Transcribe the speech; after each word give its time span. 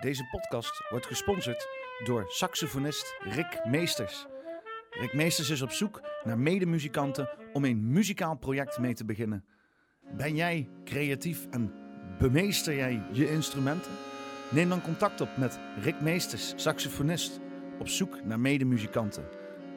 Deze 0.00 0.28
podcast 0.30 0.84
wordt 0.90 1.06
gesponsord 1.06 1.68
door 2.04 2.24
saxofonist 2.28 3.16
Rick 3.20 3.60
Meesters. 3.64 4.26
Rick 4.90 5.12
Meesters 5.12 5.50
is 5.50 5.62
op 5.62 5.70
zoek 5.70 6.00
naar 6.24 6.38
medemuzikanten 6.38 7.30
om 7.52 7.64
een 7.64 7.92
muzikaal 7.92 8.36
project 8.36 8.78
mee 8.78 8.94
te 8.94 9.04
beginnen. 9.04 9.44
Ben 10.16 10.34
jij 10.34 10.68
creatief 10.84 11.46
en 11.50 11.72
bemeester 12.18 12.74
jij 12.74 13.02
je 13.12 13.30
instrumenten? 13.30 13.92
Neem 14.50 14.68
dan 14.68 14.82
contact 14.82 15.20
op 15.20 15.36
met 15.36 15.58
Rick 15.80 16.00
Meesters, 16.00 16.52
saxofonist, 16.56 17.40
op 17.78 17.88
zoek 17.88 18.24
naar 18.24 18.40
medemuzikanten. 18.40 19.28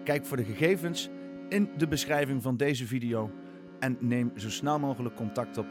Kijk 0.03 0.25
voor 0.25 0.37
de 0.37 0.43
gegevens 0.43 1.09
in 1.49 1.69
de 1.77 1.87
beschrijving 1.87 2.41
van 2.41 2.57
deze 2.57 2.85
video 2.87 3.31
en 3.79 3.97
neem 3.99 4.31
zo 4.35 4.49
snel 4.49 4.79
mogelijk 4.79 5.15
contact 5.15 5.57
op. 5.57 5.67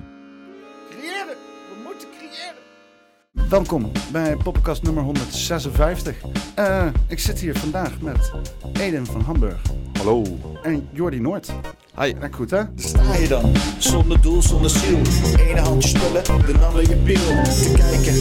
Welkom 3.54 3.92
bij 4.12 4.36
podcast 4.36 4.82
nummer 4.82 5.02
156. 5.02 6.16
Eh, 6.54 6.86
ik 7.08 7.18
zit 7.18 7.40
hier 7.40 7.58
vandaag 7.58 8.00
met 8.00 8.32
Eden 8.72 9.06
van 9.06 9.20
Hamburg 9.20 9.62
Hallo. 9.98 10.22
en 10.62 10.88
Jordi 10.92 11.20
Noord. 11.20 11.52
Hi. 11.98 12.06
Ja, 12.20 12.28
goed 12.30 12.50
hè? 12.50 12.62
sta 12.76 13.14
je 13.14 13.28
dan, 13.28 13.52
zonder 13.78 14.20
doel, 14.20 14.42
zonder 14.42 14.70
ziel. 14.70 14.98
Ene 15.38 15.60
handje 15.60 15.88
spullen, 15.88 16.24
de 16.24 16.66
ander 16.66 16.88
je 16.88 16.96
piel. 16.96 17.42
Te 17.44 17.72
kijken 17.76 18.20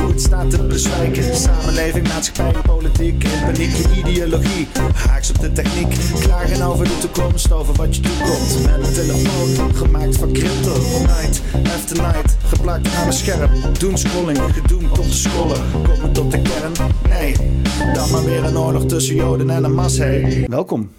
hoe 0.00 0.10
het 0.10 0.20
staat 0.20 0.50
te 0.50 0.62
bezwijken. 0.66 1.36
Samenleving, 1.36 2.08
maatschappij, 2.08 2.62
politiek, 2.62 3.24
in 3.24 3.40
paniek, 3.44 3.70
je 3.70 3.96
ideologie. 3.96 4.68
Haaks 4.94 5.30
op 5.30 5.40
de 5.40 5.52
techniek, 5.52 5.94
klagen 6.20 6.66
over 6.66 6.84
de 6.84 6.98
toekomst, 6.98 7.52
over 7.52 7.74
wat 7.74 7.96
je 7.96 8.02
toekomt. 8.02 8.64
Met 8.64 8.86
een 8.86 8.92
telefoon, 8.92 9.74
gemaakt 9.74 10.16
van 10.16 10.32
crypto. 10.32 10.76
Night 10.98 11.42
after 11.66 11.96
night, 11.96 12.36
geplakt 12.46 12.94
aan 12.94 13.06
een 13.06 13.12
scherm. 13.12 13.50
Doen 13.78 13.98
scrolling, 13.98 14.38
gedoemd 14.38 14.94
tot 14.94 15.04
te 15.04 15.16
scrollen. 15.16 15.60
Komen 15.72 16.12
tot 16.12 16.30
de 16.30 16.42
kern, 16.42 16.72
nee. 17.08 17.36
Dan 17.94 18.10
maar 18.10 18.24
weer 18.24 18.44
een 18.44 18.58
oorlog 18.58 18.84
tussen 18.84 19.14
Joden 19.14 19.50
en 19.50 19.64
een 19.64 19.74
mas, 19.74 19.98
hey. 19.98 20.44
Welkom. 20.48 20.90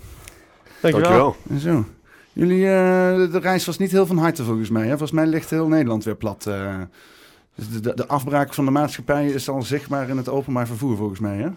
Dankjewel. 0.82 1.36
En 1.50 1.60
Zo. 1.60 1.86
Jullie, 2.36 2.66
eh, 2.66 3.32
de, 3.32 3.40
reis 3.42 3.66
was 3.66 3.78
niet 3.78 3.92
heel 3.92 4.06
van 4.06 4.18
harte 4.18 4.44
volgens 4.44 4.70
mij. 4.70 4.84
Hè? 4.84 4.90
Volgens 4.90 5.12
mij 5.12 5.26
ligt 5.28 5.50
heel 5.50 5.68
Nederland 5.68 6.04
weer 6.04 6.16
plat. 6.16 6.46
eh. 6.46 6.76
Dus 7.56 7.70
de, 7.70 7.80
de, 7.80 7.94
de 7.96 8.08
afbraak 8.08 8.54
van 8.54 8.66
de 8.66 8.72
maatschappij 8.72 9.28
is 9.28 9.50
al 9.50 9.62
zichtbaar 9.62 10.10
in 10.10 10.18
het 10.18 10.30
openbaar 10.30 10.68
vervoer 10.68 10.98
volgens 10.98 11.20
mij. 11.20 11.38
Hè? 11.38 11.50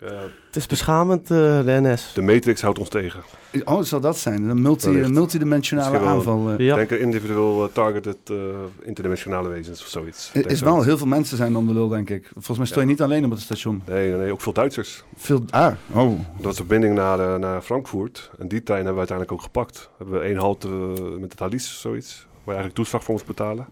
Eh, 0.00 0.08
Het 0.46 0.56
is 0.56 0.66
beschamend, 0.66 1.22
eh, 1.22 1.36
de 1.64 1.78
NS. 1.82 2.12
de 2.14 2.22
Matrix 2.22 2.60
houdt 2.62 2.78
ons 2.78 2.88
tegen. 2.88 3.20
Oh, 3.64 3.82
zal 3.82 4.00
dat 4.00 4.18
zijn? 4.18 4.42
Een 4.48 4.62
multi, 4.62 4.88
multidimensionale 4.90 5.98
aanval. 5.98 6.50
eh. 6.50 6.58
Ja. 6.58 6.74
Denk 6.76 6.90
er 6.90 7.00
individueel 7.00 7.64
uh, 7.64 7.72
targeted 7.72 8.16
eh, 8.24 8.36
interdimensionale 8.82 9.48
wezens 9.48 9.80
of 9.82 9.86
zoiets. 9.88 10.26
Er 10.28 10.32
Denk 10.32 10.46
is 10.46 10.58
zo. 10.58 10.64
wel 10.64 10.82
heel 10.82 10.98
veel 10.98 11.06
mensen 11.06 11.36
zijn 11.36 11.56
om 11.56 11.66
de 11.66 11.72
lul, 11.72 11.88
denk 11.88 12.10
ik. 12.10 12.30
Volgens 12.32 12.58
mij 12.58 12.66
sta 12.66 12.74
je 12.80 12.80
Ja. 12.86 12.86
niet 12.86 13.02
alleen 13.02 13.24
op 13.24 13.30
het 13.30 13.40
station. 13.40 13.82
Nee, 13.86 14.08
nee, 14.10 14.18
nee, 14.18 14.32
ook 14.32 14.40
veel 14.40 14.52
Duitsers. 14.52 15.04
Veel, 15.16 15.44
ah, 15.50 15.72
oh. 15.92 16.10
Dat 16.36 16.44
was 16.44 16.50
de 16.56 16.64
verbinding 16.64 16.94
naar, 16.94 17.38
naar 17.38 17.60
Frankfurt. 17.62 18.30
En 18.38 18.48
die 18.48 18.62
trein 18.62 18.84
hebben 18.84 19.02
we 19.02 19.08
uiteindelijk 19.10 19.38
ook 19.38 19.42
gepakt. 19.44 19.90
Hebben 19.98 20.18
we 20.20 20.24
één 20.26 20.36
halte 20.36 20.68
met 21.12 21.22
het 21.22 21.36
Thalys 21.36 21.66
of 21.66 21.72
zoiets. 21.80 22.16
Waar 22.16 22.28
je 22.54 22.60
eigenlijk 22.60 22.74
toeslag 22.74 23.04
voor 23.04 23.14
moest 23.14 23.26
betalen. 23.26 23.66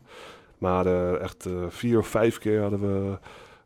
Maar 0.58 0.86
eh, 0.86 1.20
echt 1.22 1.46
eh, 1.46 1.52
vier 1.68 1.98
of 1.98 2.06
vijf 2.08 2.38
keer 2.38 2.60
hadden 2.60 2.80
we 2.80 3.18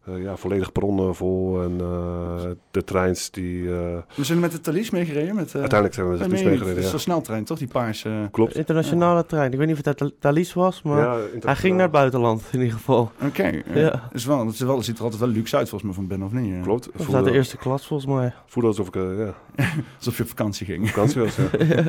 ja, 0.04 0.36
volledig 0.36 0.72
perronnen 0.72 1.14
vol. 1.14 1.62
En 1.62 1.76
eh, 1.80 2.50
de 2.70 2.84
treins 2.84 3.30
die... 3.30 3.68
eh, 3.74 3.96
We 4.14 4.24
zijn 4.24 4.40
met 4.40 4.52
de 4.52 4.60
Thalys 4.60 4.90
meegereden. 4.90 5.34
Met, 5.34 5.46
eh, 5.54 5.60
uiteentelijk 5.60 5.94
zijn 5.94 6.06
we 6.06 6.12
met 6.12 6.20
de 6.22 6.26
Thalys 6.28 6.44
meegereden. 6.44 6.74
Dat 6.74 6.84
is 6.84 6.90
zo'n 6.90 6.98
sneltrein, 6.98 7.44
toch? 7.44 7.58
Die 7.58 7.68
paarse. 7.68 8.08
eh, 8.08 8.14
Klopt. 8.30 8.56
Internationale 8.56 9.26
trein. 9.26 9.52
Ik 9.52 9.58
weet 9.58 9.66
niet 9.66 9.78
of 9.78 9.84
het 9.84 10.12
Thalys 10.18 10.52
was, 10.54 10.82
maar 10.82 10.98
Ja, 10.98 11.18
hij 11.40 11.56
ging 11.56 11.72
naar 11.74 11.82
het 11.82 11.92
buitenland 11.92 12.42
in 12.52 12.58
ieder 12.60 12.74
geval. 12.76 13.10
Oké. 13.22 13.42
eh, 13.42 13.76
Ja. 13.76 14.08
is 14.12 14.24
wel, 14.24 14.46
het, 14.46 14.54
is 14.54 14.60
wel, 14.60 14.76
het 14.76 14.84
ziet 14.84 14.96
er 14.98 15.02
altijd 15.02 15.20
wel 15.20 15.30
luxe 15.30 15.56
uit 15.56 15.68
volgens 15.68 15.90
mij 15.90 15.98
van 16.00 16.08
binnen, 16.08 16.26
of 16.26 16.32
niet? 16.32 16.54
eh? 16.54 16.62
Klopt. 16.62 16.88
Voelde, 16.94 17.16
uit 17.16 17.24
de 17.24 17.32
eerste 17.32 17.56
klas 17.56 17.86
volgens 17.86 18.12
mij. 18.12 18.32
voelde 18.46 18.68
alsof 18.68 18.86
ik 18.88 18.96
eh, 18.96 19.18
ja, 19.18 19.34
Alsof 19.98 20.16
je 20.16 20.22
op 20.22 20.28
vakantie 20.28 20.66
ging. 20.66 20.88
vakantie 20.90 21.20
was. 21.20 21.36
Ja. 21.36 21.84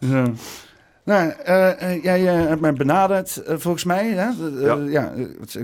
Zo. 0.10 0.32
Nou, 1.08 1.30
eh, 1.30 1.82
eh, 1.82 2.02
jij 2.02 2.28
eh, 2.28 2.46
hebt 2.48 2.60
mij 2.60 2.72
benaderd, 2.72 3.42
volgens 3.46 3.84
mij. 3.84 4.08
Hè? 4.08 4.28
Ja. 4.90 5.12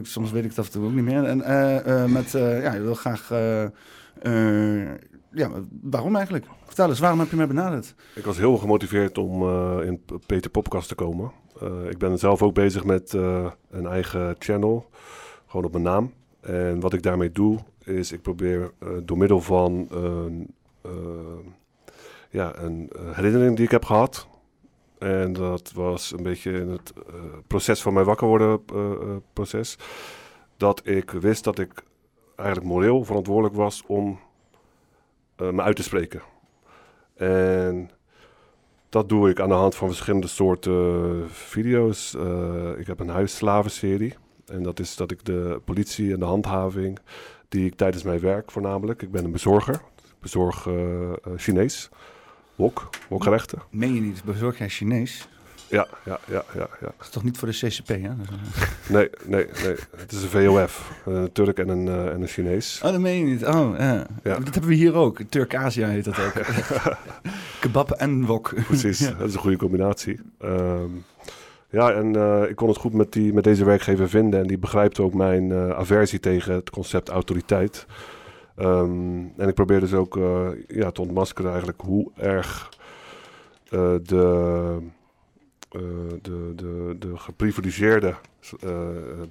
soms 0.03 0.31
weet 0.31 0.45
ik 0.45 0.49
het 0.49 0.59
af 0.59 0.67
en 0.67 0.73
toe 0.73 0.85
ook 0.85 0.93
niet 0.93 1.05
meer. 1.05 1.25
En 1.25 2.13
met, 2.13 2.31
ja, 2.31 2.75
je 2.75 2.81
wil 2.83 2.95
graag. 2.95 3.29
ja, 5.31 5.51
waarom 5.83 6.17
eigenlijk? 6.17 6.47
Vertel 6.65 6.89
eens, 6.89 6.99
waarom 6.99 7.19
heb 7.19 7.31
je 7.31 7.37
mij 7.37 7.47
benaderd? 7.47 7.95
Ik 8.15 8.25
was 8.25 8.37
heel 8.37 8.57
gemotiveerd 8.57 9.19
om 9.19 9.43
in 9.81 10.03
Peter 10.27 10.51
Podcast 10.51 10.89
te 10.89 10.95
komen. 10.95 11.33
Ik 11.89 11.99
ben 11.99 12.19
zelf 12.19 12.43
ook 12.43 12.55
bezig 12.55 12.85
met 12.85 13.13
een 13.71 13.87
eigen 13.87 14.37
channel, 14.39 14.91
gewoon 15.47 15.65
op 15.65 15.73
mijn 15.73 15.85
naam. 15.85 16.13
En 16.41 16.81
wat 16.81 16.93
ik 16.93 17.03
daarmee 17.03 17.33
doe, 17.33 17.59
is 17.85 18.13
ik 18.13 18.23
probeer 18.23 18.73
door 19.03 19.19
middel 19.19 19.41
van 19.41 19.89
een, 19.91 20.55
ja, 22.31 22.53
een 22.57 22.91
herinnering 23.13 23.57
die 23.57 23.65
ik 23.65 23.71
heb 23.71 23.85
gehad. 23.85 24.33
En 24.99 25.33
dat 25.33 25.73
was 25.73 26.13
een 26.13 26.23
beetje 26.23 26.53
in 26.53 26.69
het 26.69 26.93
eh, 27.07 27.15
proces 27.47 27.83
van 27.83 27.93
mijn 27.93 28.07
wakker 28.07 28.29
worden 28.29 28.63
eh, 28.67 28.93
eh, 28.93 29.17
proces. 29.33 29.77
Dat 30.57 30.87
ik 30.87 31.11
wist 31.11 31.45
dat 31.45 31.59
ik 31.59 31.83
eigenlijk 32.37 32.69
moreel 32.69 33.05
verantwoordelijk 33.05 33.55
was 33.55 33.83
om 33.87 34.19
me 35.37 35.63
uit 35.63 35.77
te 35.77 35.83
spreken. 35.83 36.23
En 37.15 37.91
dat 38.89 39.09
doe 39.09 39.31
ik 39.31 39.41
aan 39.41 39.49
de 39.49 39.55
hand 39.55 39.75
van 39.75 39.89
verschillende 39.89 40.27
soorten 40.27 41.31
video's. 41.31 42.15
Ik 42.79 42.87
heb 42.87 43.01
een 43.01 43.09
huisslavenserie. 43.09 44.15
En 44.47 44.63
dat 44.63 44.81
is 44.81 44.97
dat 44.97 45.11
ik 45.11 45.25
de 45.25 45.61
politie 45.65 46.13
en 46.13 46.19
de 46.19 46.25
handhaving, 46.25 46.99
die 47.49 47.67
ik 47.67 47.75
tijdens 47.75 48.03
mijn 48.03 48.21
werk 48.21 48.51
voornamelijk, 48.51 49.03
ik 49.03 49.11
ben 49.11 49.25
een 49.25 49.33
bezorger, 49.33 49.81
bezorg 50.21 50.69
Chinees, 51.37 51.91
wok, 52.55 52.91
wokgerechten. 53.09 53.59
Meen 53.71 53.95
je 53.95 54.01
niet, 54.01 54.25
bezorg 54.25 54.59
jij 54.59 54.69
Chinees? 54.69 55.29
Ja, 55.69 55.87
ja, 56.05 56.19
ja, 56.27 56.45
ja, 56.55 56.69
ja. 56.81 56.87
Dat 56.87 56.93
is 57.01 57.09
toch 57.09 57.25
niet 57.25 57.39
voor 57.39 57.49
de 57.49 57.55
CCP, 57.55 57.89
hè? 57.89 57.97
Nee, 58.97 59.11
nee, 59.25 59.47
nee. 59.63 59.75
Het 59.97 60.13
is 60.13 60.23
een 60.23 60.29
VOF, 60.29 61.01
een 61.07 61.33
Turk 61.33 61.59
en 61.59 61.69
een, 61.69 61.89
eh, 61.89 62.07
en 62.07 62.21
een 62.21 62.27
Chinees. 62.27 62.81
Oh, 62.85 62.91
dat 62.91 63.01
meen 63.01 63.19
je 63.19 63.25
niet. 63.25 63.45
Oh, 63.47 63.75
ja. 63.79 64.07
Ja. 64.23 64.39
Dat 64.39 64.45
hebben 64.45 64.67
we 64.67 64.75
hier 64.75 64.95
ook. 64.95 65.21
Turk-Azië 65.29 65.85
heet 65.85 66.05
dat 66.05 66.19
ook. 66.19 66.33
Kebab 67.61 67.91
en 67.91 68.25
wok. 68.25 68.55
Precies, 68.67 68.99
Ja. 68.99 69.11
dat 69.11 69.29
is 69.29 69.35
een 69.35 69.41
goede 69.41 69.57
combinatie. 69.57 70.21
Ehm, 70.41 70.91
ja, 71.71 71.93
en 71.93 72.17
eh, 72.17 72.43
ik 72.51 72.57
kon 72.57 72.69
het 72.69 72.77
goed 72.77 72.93
met, 72.93 73.13
die, 73.13 73.33
met 73.33 73.45
deze 73.45 73.65
werkgever 73.65 74.09
vinden. 74.09 74.41
En 74.41 74.47
die 74.47 74.59
begrijpt 74.59 75.01
ook 75.01 75.15
mijn 75.15 75.53
eh, 75.53 75.71
aversie 75.71 76.21
tegen 76.21 76.55
het 76.55 76.71
concept 76.71 77.09
autoriteit. 77.09 77.87
Ehm, 78.57 79.25
en 79.37 79.49
ik 79.49 79.55
probeer 79.55 79.81
dus 79.81 79.95
ook 79.95 80.17
eh, 80.17 80.49
ja, 80.67 80.91
te 80.91 81.01
ontmaskeren 81.01 81.51
eigenlijk 81.51 81.81
hoe 81.81 82.11
erg 82.17 82.69
eh, 83.69 83.95
de, 84.03 84.77
eh, 85.71 85.81
de, 86.23 86.53
de, 86.55 86.97
de 86.99 87.17
geprivilegeerde 87.17 88.15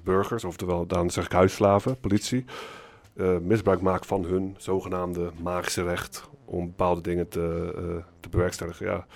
burgers, 0.02 0.44
oftewel 0.44 0.86
dan 0.86 1.10
zeg 1.10 1.24
ik 1.24 1.32
huisslaven, 1.32 2.00
politie, 2.00 2.44
misbruik 3.42 3.80
maken 3.80 4.06
van 4.06 4.24
hun 4.24 4.54
zogenaamde 4.58 5.30
magische 5.42 5.82
recht 5.82 6.28
om 6.44 6.66
bepaalde 6.66 7.00
dingen 7.00 7.28
te, 7.28 8.02
te 8.20 8.28
bewerkstelligen. 8.28 8.86
Ja. 8.86 9.06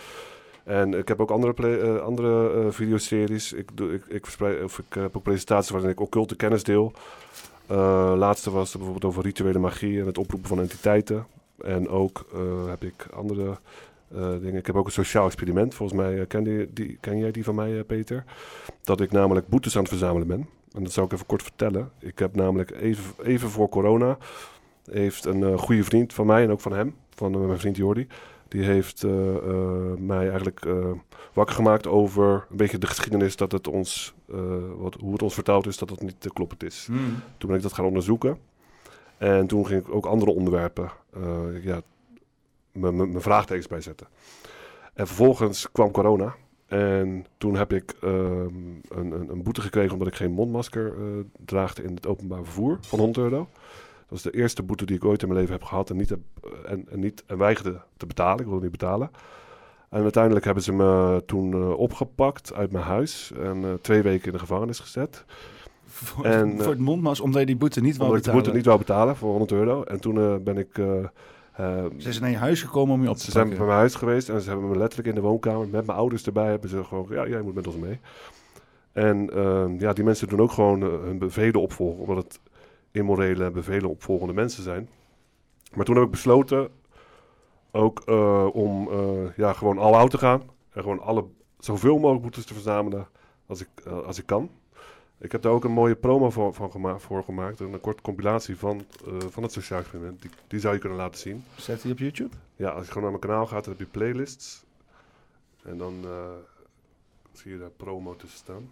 En 0.64 0.94
ik 0.94 1.08
heb 1.08 1.20
ook 1.20 1.30
andere, 1.30 1.52
play- 1.52 1.98
andere 1.98 2.66
videoseries. 2.72 3.52
Ik, 3.52 3.68
doe, 3.74 3.94
ik, 3.94 4.06
ik, 4.06 4.24
verspreid, 4.24 4.62
of 4.62 4.78
ik 4.78 4.94
heb 4.94 5.16
ook 5.16 5.22
presentaties 5.22 5.70
waarin 5.70 5.90
ik 5.90 6.00
occulte 6.00 6.36
kennis 6.36 6.64
deel. 6.64 6.92
Eh, 7.68 8.12
laatste 8.16 8.50
was 8.50 8.72
bijvoorbeeld 8.72 9.04
over 9.04 9.22
rituele 9.22 9.58
magie 9.58 10.00
en 10.00 10.06
het 10.06 10.18
oproepen 10.18 10.48
van 10.48 10.60
entiteiten. 10.60 11.26
En 11.60 11.88
ook 11.88 12.26
eh, 12.32 12.68
heb 12.68 12.84
ik 12.84 13.06
andere 13.14 13.58
eh, 14.14 14.30
dingen. 14.40 14.56
Ik 14.56 14.66
heb 14.66 14.76
ook 14.76 14.86
een 14.86 14.92
sociaal 14.92 15.26
experiment. 15.26 15.74
Volgens 15.74 16.00
mij 16.00 16.26
ken, 16.26 16.44
die, 16.44 16.72
die, 16.72 16.98
jij 17.00 17.30
die 17.30 17.44
van 17.44 17.54
mij, 17.54 17.84
Peter? 17.84 18.24
Dat 18.82 19.00
ik 19.00 19.12
namelijk 19.12 19.48
boetes 19.48 19.74
aan 19.74 19.80
het 19.80 19.90
verzamelen 19.90 20.26
ben. 20.28 20.48
En 20.72 20.82
dat 20.82 20.92
zou 20.92 21.06
ik 21.06 21.12
even 21.12 21.26
kort 21.26 21.42
vertellen. 21.42 21.90
Ik 21.98 22.18
heb 22.18 22.34
namelijk 22.34 22.70
even, 22.70 23.14
even 23.24 23.48
voor 23.50 23.68
corona... 23.68 24.18
heeft 24.90 25.24
een 25.24 25.58
goede 25.58 25.84
vriend 25.84 26.12
van 26.12 26.26
mij 26.26 26.42
en 26.42 26.50
ook 26.50 26.60
van 26.60 26.72
hem... 26.72 26.94
van 27.14 27.46
mijn 27.46 27.58
vriend 27.58 27.76
Jordi... 27.76 28.06
die 28.48 28.62
heeft 28.62 29.02
mij 29.98 30.28
eigenlijk 30.28 30.66
wakker 31.32 31.54
gemaakt 31.54 31.86
over 31.86 32.46
een 32.50 32.56
beetje 32.56 32.78
de 32.78 32.86
geschiedenis... 32.86 33.36
dat 33.36 33.52
het 33.52 33.68
ons, 33.68 34.14
eh, 34.30 34.38
wat, 34.76 34.94
hoe 34.94 35.12
het 35.12 35.22
ons 35.22 35.34
verteld 35.34 35.66
is, 35.66 35.76
dat 35.78 35.90
het 35.90 36.02
niet 36.02 36.20
te 36.20 36.32
kloppend 36.32 36.62
is. 36.62 36.84
Hmm. 36.86 37.22
Toen 37.38 37.48
ben 37.48 37.56
ik 37.56 37.62
dat 37.62 37.72
gaan 37.72 37.84
onderzoeken. 37.84 38.38
En 39.18 39.46
toen 39.46 39.66
ging 39.66 39.86
ik 39.86 39.94
ook 39.94 40.06
andere 40.06 40.30
onderwerpen, 40.30 40.90
eh, 41.12 41.64
ja, 41.64 41.80
mijn- 42.72 43.20
vraagtekens 43.20 43.66
bij 43.66 43.80
zetten. 43.80 44.06
En 44.94 45.06
vervolgens 45.06 45.70
kwam 45.72 45.90
corona. 45.90 46.34
En 46.66 47.26
toen 47.38 47.56
heb 47.56 47.72
ik 47.72 47.94
ehm, 48.02 48.46
een, 48.88 49.12
een, 49.12 49.28
een 49.30 49.42
boete 49.42 49.60
gekregen 49.60 49.92
omdat 49.92 50.08
ik 50.08 50.14
geen 50.14 50.32
mondmasker 50.32 50.86
eh, 50.86 51.24
draagde 51.44 51.82
in 51.82 51.94
het 51.94 52.06
openbaar 52.06 52.44
vervoer 52.44 52.78
van 52.80 52.98
100 52.98 53.18
euro. 53.18 53.48
Dat 54.08 54.18
is 54.18 54.22
de 54.24 54.34
eerste 54.34 54.62
boete 54.62 54.86
die 54.86 54.96
ik 54.96 55.04
ooit 55.04 55.22
in 55.22 55.28
mijn 55.28 55.40
leven 55.40 55.54
heb 55.54 55.64
gehad 55.64 55.90
en, 55.90 55.96
niet 55.96 56.08
heb, 56.08 56.18
en, 56.66 56.86
en, 56.90 57.00
niet, 57.00 57.24
en 57.26 57.38
weigerde 57.38 57.80
te 57.96 58.06
betalen. 58.06 58.40
Ik 58.40 58.46
wilde 58.46 58.62
niet 58.62 58.70
betalen. 58.70 59.10
En 59.88 60.02
uiteindelijk 60.02 60.44
hebben 60.44 60.62
ze 60.62 60.72
me 60.72 61.22
toen 61.26 61.52
eh, 61.52 61.78
opgepakt 61.78 62.54
uit 62.54 62.72
mijn 62.72 62.84
huis 62.84 63.32
en 63.40 63.64
eh, 63.64 63.70
twee 63.80 64.02
weken 64.02 64.26
in 64.26 64.32
de 64.32 64.38
gevangenis 64.38 64.78
gezet. 64.78 65.24
Voor, 65.84 66.24
En, 66.24 66.50
voor 66.50 66.62
eh, 66.62 66.68
het 66.68 66.78
mondmas, 66.78 67.20
omdat 67.20 67.40
je 67.40 67.46
die 67.46 67.56
boete 67.56 67.80
niet 67.80 67.96
wou 67.96 68.08
Omdat 68.10 68.26
ik 68.26 68.32
de 68.32 68.38
betalen. 68.38 68.42
boete 68.42 68.56
niet 68.56 68.66
wou 68.66 68.78
betalen 68.78 69.16
voor 69.16 69.30
100 69.30 69.52
euro. 69.52 69.82
En 69.82 70.00
toen 70.00 70.42
ben 70.44 70.58
ik... 70.58 70.68
Ze 71.96 72.12
zijn 72.12 72.20
naar 72.20 72.30
je 72.30 72.36
huis 72.36 72.62
gekomen 72.62 72.94
om 72.94 73.02
je 73.02 73.08
op 73.08 73.16
te 73.16 73.24
ze 73.24 73.30
zijn 73.30 73.48
bij 73.48 73.56
pakken. 73.56 73.66
mijn 73.66 73.78
huis 73.78 73.94
geweest 73.94 74.28
en 74.28 74.40
ze 74.40 74.48
hebben 74.50 74.68
me 74.68 74.78
letterlijk 74.78 75.08
in 75.08 75.14
de 75.14 75.20
woonkamer 75.20 75.68
met 75.68 75.86
mijn 75.86 75.98
ouders 75.98 76.26
erbij 76.26 76.50
hebben 76.50 76.70
ze 76.70 76.84
gewoon, 76.84 77.06
ja, 77.10 77.28
jij 77.28 77.42
moet 77.42 77.54
met 77.54 77.66
ons 77.66 77.76
mee. 77.76 78.00
En 78.92 79.30
ehm, 79.34 79.78
ja, 79.78 79.92
die 79.92 80.04
mensen 80.04 80.28
doen 80.28 80.40
ook 80.40 80.52
gewoon 80.52 80.80
hun 80.80 81.18
bevelen 81.18 81.60
opvolgen, 81.60 82.00
omdat 82.00 82.16
het 82.24 82.40
immorele 82.90 83.44
en 83.44 83.52
bevelen 83.52 83.90
opvolgende 83.90 84.32
mensen 84.32 84.62
zijn. 84.62 84.88
Maar 85.74 85.84
toen 85.84 85.94
heb 85.94 86.04
ik 86.04 86.10
besloten 86.10 86.68
ook 87.70 88.00
eh, 88.00 88.48
om 88.52 88.88
eh, 88.90 89.36
ja, 89.36 89.52
gewoon 89.52 89.78
all 89.78 89.94
out 89.94 90.10
te 90.10 90.18
gaan 90.18 90.42
en 90.72 90.82
gewoon 90.82 91.00
alle, 91.00 91.24
zoveel 91.58 91.98
mogelijk 91.98 92.22
boetes 92.22 92.44
te 92.44 92.54
verzamelen 92.54 93.08
als 93.46 93.60
ik, 93.60 93.68
eh, 93.84 94.02
als 94.02 94.18
ik 94.18 94.26
kan. 94.26 94.50
Ik 95.18 95.32
heb 95.32 95.42
daar 95.42 95.52
ook 95.52 95.64
een 95.64 95.72
mooie 95.72 95.96
promo 95.96 96.30
voor, 96.30 96.54
van 96.54 96.70
gema 96.70 96.98
voor 96.98 97.24
gemaakt, 97.24 97.60
een 97.60 97.80
korte 97.80 98.02
compilatie 98.02 98.56
van, 98.56 98.84
van 99.28 99.42
het 99.42 99.52
sociaal 99.52 99.78
experiment. 99.78 100.22
Die, 100.22 100.30
die 100.46 100.60
zou 100.60 100.74
je 100.74 100.80
kunnen 100.80 100.98
laten 100.98 101.20
zien. 101.20 101.44
Zet 101.56 101.82
die 101.82 101.92
op 101.92 101.98
YouTube? 101.98 102.36
Ja, 102.56 102.70
als 102.70 102.86
je 102.86 102.92
gewoon 102.92 103.10
naar 103.10 103.18
mijn 103.18 103.30
kanaal 103.30 103.46
gaat, 103.46 103.64
dan 103.64 103.74
heb 103.76 103.86
je 103.86 103.98
playlists. 103.98 104.64
En 105.62 105.78
dan 105.78 106.04
zie 107.32 107.52
je 107.52 107.58
daar 107.58 107.70
promo 107.70 108.16
tussen 108.16 108.38
staan. 108.38 108.70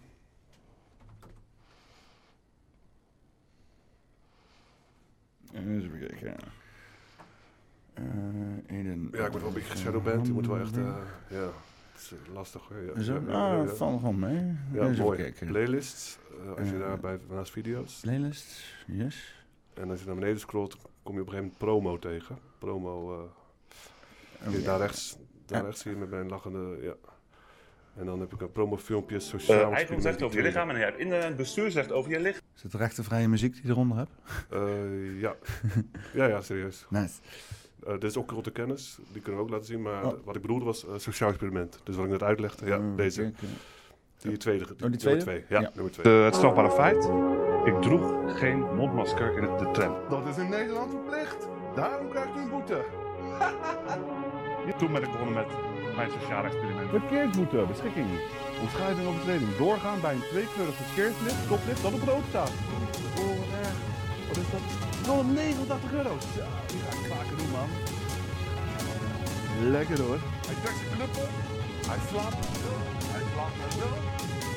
Eens 5.53 5.83
even 5.83 5.99
kijken. 5.99 6.35
Eh, 7.97 8.77
Eden. 8.79 9.09
Ja, 9.11 9.25
ik 9.25 9.31
ben 9.31 9.39
wel 9.39 9.47
een 9.47 9.53
beetje 9.53 9.69
geshadowband. 9.71 10.23
Die 10.25 10.33
moet 10.33 10.47
wel 10.47 10.59
echt... 10.59 10.77
eh, 10.77 10.83
ja, 11.29 11.37
het 11.91 12.01
is 12.01 12.11
eh, 12.27 12.33
lastig 12.33 12.61
hoor. 12.69 12.77
Ja, 12.95 13.01
Zo? 13.01 13.13
ja, 13.13 13.19
ja, 13.27 13.57
Ah, 13.59 13.65
ja. 13.67 13.73
valt 13.73 13.99
gewoon 13.99 14.19
mee. 14.19 14.55
Ja, 14.73 14.81
Eens 14.81 14.91
even 14.91 15.03
mooi. 15.03 15.17
kijken. 15.17 15.47
Playlists, 15.47 16.17
eh, 16.43 16.49
als 16.59 16.69
je 16.69 16.73
Eh, 16.73 16.79
daarbij 16.79 17.19
naast 17.29 17.51
video's. 17.51 17.99
Playlist, 18.01 18.63
yes. 18.85 19.45
En 19.73 19.89
als 19.89 19.99
je 19.99 20.05
naar 20.05 20.15
beneden 20.15 20.39
scrolt, 20.39 20.77
kom 21.03 21.15
je 21.15 21.21
op 21.21 21.27
een 21.27 21.33
gegeven 21.33 21.35
moment 21.35 21.57
promo 21.57 21.99
tegen. 21.99 22.37
Promo, 22.57 23.13
eh, 23.13 24.47
Oh, 24.47 24.53
ja. 24.53 24.65
daar 24.65 24.79
rechts, 24.79 25.17
daar 25.45 25.59
Ja. 25.59 25.65
rechts 25.65 25.81
zie 25.81 25.91
je 25.91 25.97
met 25.97 26.09
mijn 26.09 26.27
lachende, 26.29 26.77
ja. 26.81 26.93
En 27.95 28.05
dan 28.05 28.19
heb 28.19 28.33
ik 28.33 28.41
een 28.41 28.51
promofilmpje 28.51 29.19
sociaal 29.19 29.55
eigendom 29.55 29.73
experiment 29.73 30.03
zegt 30.03 30.21
over 30.21 30.37
je 30.37 30.43
lichaam 30.43 30.69
en 30.69 30.77
je 30.77 30.83
hebt 30.83 30.99
internet 30.99 31.35
bestuur 31.35 31.71
zegt 31.71 31.91
over 31.91 32.11
je 32.11 32.19
lichaam. 32.19 32.41
Is 32.55 32.63
het 32.63 32.73
rechtenvrije 32.73 33.27
muziek 33.27 33.53
die 33.53 33.61
je 33.63 33.69
eronder 33.69 33.97
hebt? 33.97 34.11
Eh, 34.49 35.21
ja. 35.21 35.35
ja, 36.13 36.25
ja, 36.25 36.41
serieus. 36.41 36.85
Nice. 36.89 37.13
Eh, 37.85 37.91
dit 37.91 38.03
is 38.03 38.17
occulte 38.17 38.51
kennis, 38.51 38.97
die 39.11 39.21
kunnen 39.21 39.41
we 39.41 39.45
ook 39.47 39.51
laten 39.53 39.65
zien. 39.67 39.81
Maar 39.81 40.05
Oh. 40.05 40.13
wat 40.23 40.35
ik 40.35 40.41
bedoelde 40.41 40.65
was 40.65 40.85
eh, 40.87 40.91
sociaal 40.97 41.29
experiment. 41.29 41.79
Dus 41.83 41.95
wat 41.95 42.05
ik 42.05 42.11
net 42.11 42.23
uitlegde, 42.23 42.65
ja, 42.65 42.75
Eh, 42.77 42.83
deze. 42.95 43.21
kijken. 43.21 43.47
Die 44.21 44.37
tweede. 44.37 44.65
die 44.65 44.75
nummer 44.79 44.99
tweede? 44.99 45.21
twee. 45.21 45.43
Ja, 45.49 45.59
Ja. 45.59 45.71
nummer 45.73 45.91
twee. 45.93 46.13
Het 46.13 46.35
strafbare 46.35 46.71
feit, 46.71 47.09
ik 47.65 47.81
droeg 47.81 48.13
geen 48.39 48.75
mondmasker 48.75 49.37
in 49.37 49.57
de 49.57 49.69
tram. 49.71 49.95
Dat 50.09 50.25
is 50.27 50.37
in 50.37 50.49
Nederland 50.49 50.91
verplicht. 50.91 51.47
Daarom 51.75 52.09
krijgt 52.09 52.35
u 52.37 52.39
een 52.39 52.49
boete. 52.49 52.81
Toen 54.77 54.91
ben 54.91 55.03
ik 55.03 55.11
begonnen 55.11 55.33
met 55.33 55.47
mijn 55.95 56.09
sociaal 56.11 56.43
experiment. 56.43 56.89
Verkeersboete, 56.89 57.65
beschikking. 57.67 58.07
Omschrijving 58.61 59.07
overtreding. 59.07 59.55
Doorgaan 59.55 60.01
bij 60.01 60.13
een 60.13 60.21
tweekleurig 60.29 60.75
verkeerslicht, 60.75 61.43
stoplicht 61.45 61.81
dat 61.81 61.93
op 61.93 62.01
rood 62.01 62.23
staat. 62.29 62.51
Oh, 63.19 63.27
wat 63.27 63.59
erg. 63.59 63.75
Wat 64.27 64.37
is 64.37 64.51
dat? 64.51 64.86
189 65.07 65.93
euro. 65.93 66.17
Ja, 66.35 66.47
die 66.67 66.79
ga 66.79 66.89
ik 66.89 67.05
vaker 67.13 67.37
doen, 67.37 67.51
man. 67.51 67.69
Lekker 69.71 70.01
hoor. 70.01 70.19
Hij 70.47 70.55
trekt 70.63 70.77
zijn 70.77 70.95
knuppel. 70.95 71.27
Hij 71.87 71.97
zo. 72.11 72.17
Hij 73.13 73.23
slaat 73.33 73.53
me 73.59 73.79
zo. 73.79 73.87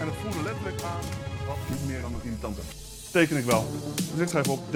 En 0.00 0.06
het 0.06 0.14
voelde 0.22 0.42
letterlijk 0.42 0.82
aan 0.82 1.00
wat 1.46 1.56
niet 1.68 1.86
meer 1.86 2.00
dan 2.00 2.14
een 2.14 2.20
irritante. 2.22 2.60
Teken 3.10 3.36
ik 3.36 3.44
wel. 3.44 3.64
Dus 4.14 4.22
ik 4.22 4.28
schrijf 4.28 4.48
op 4.48 4.60
D, 4.70 4.74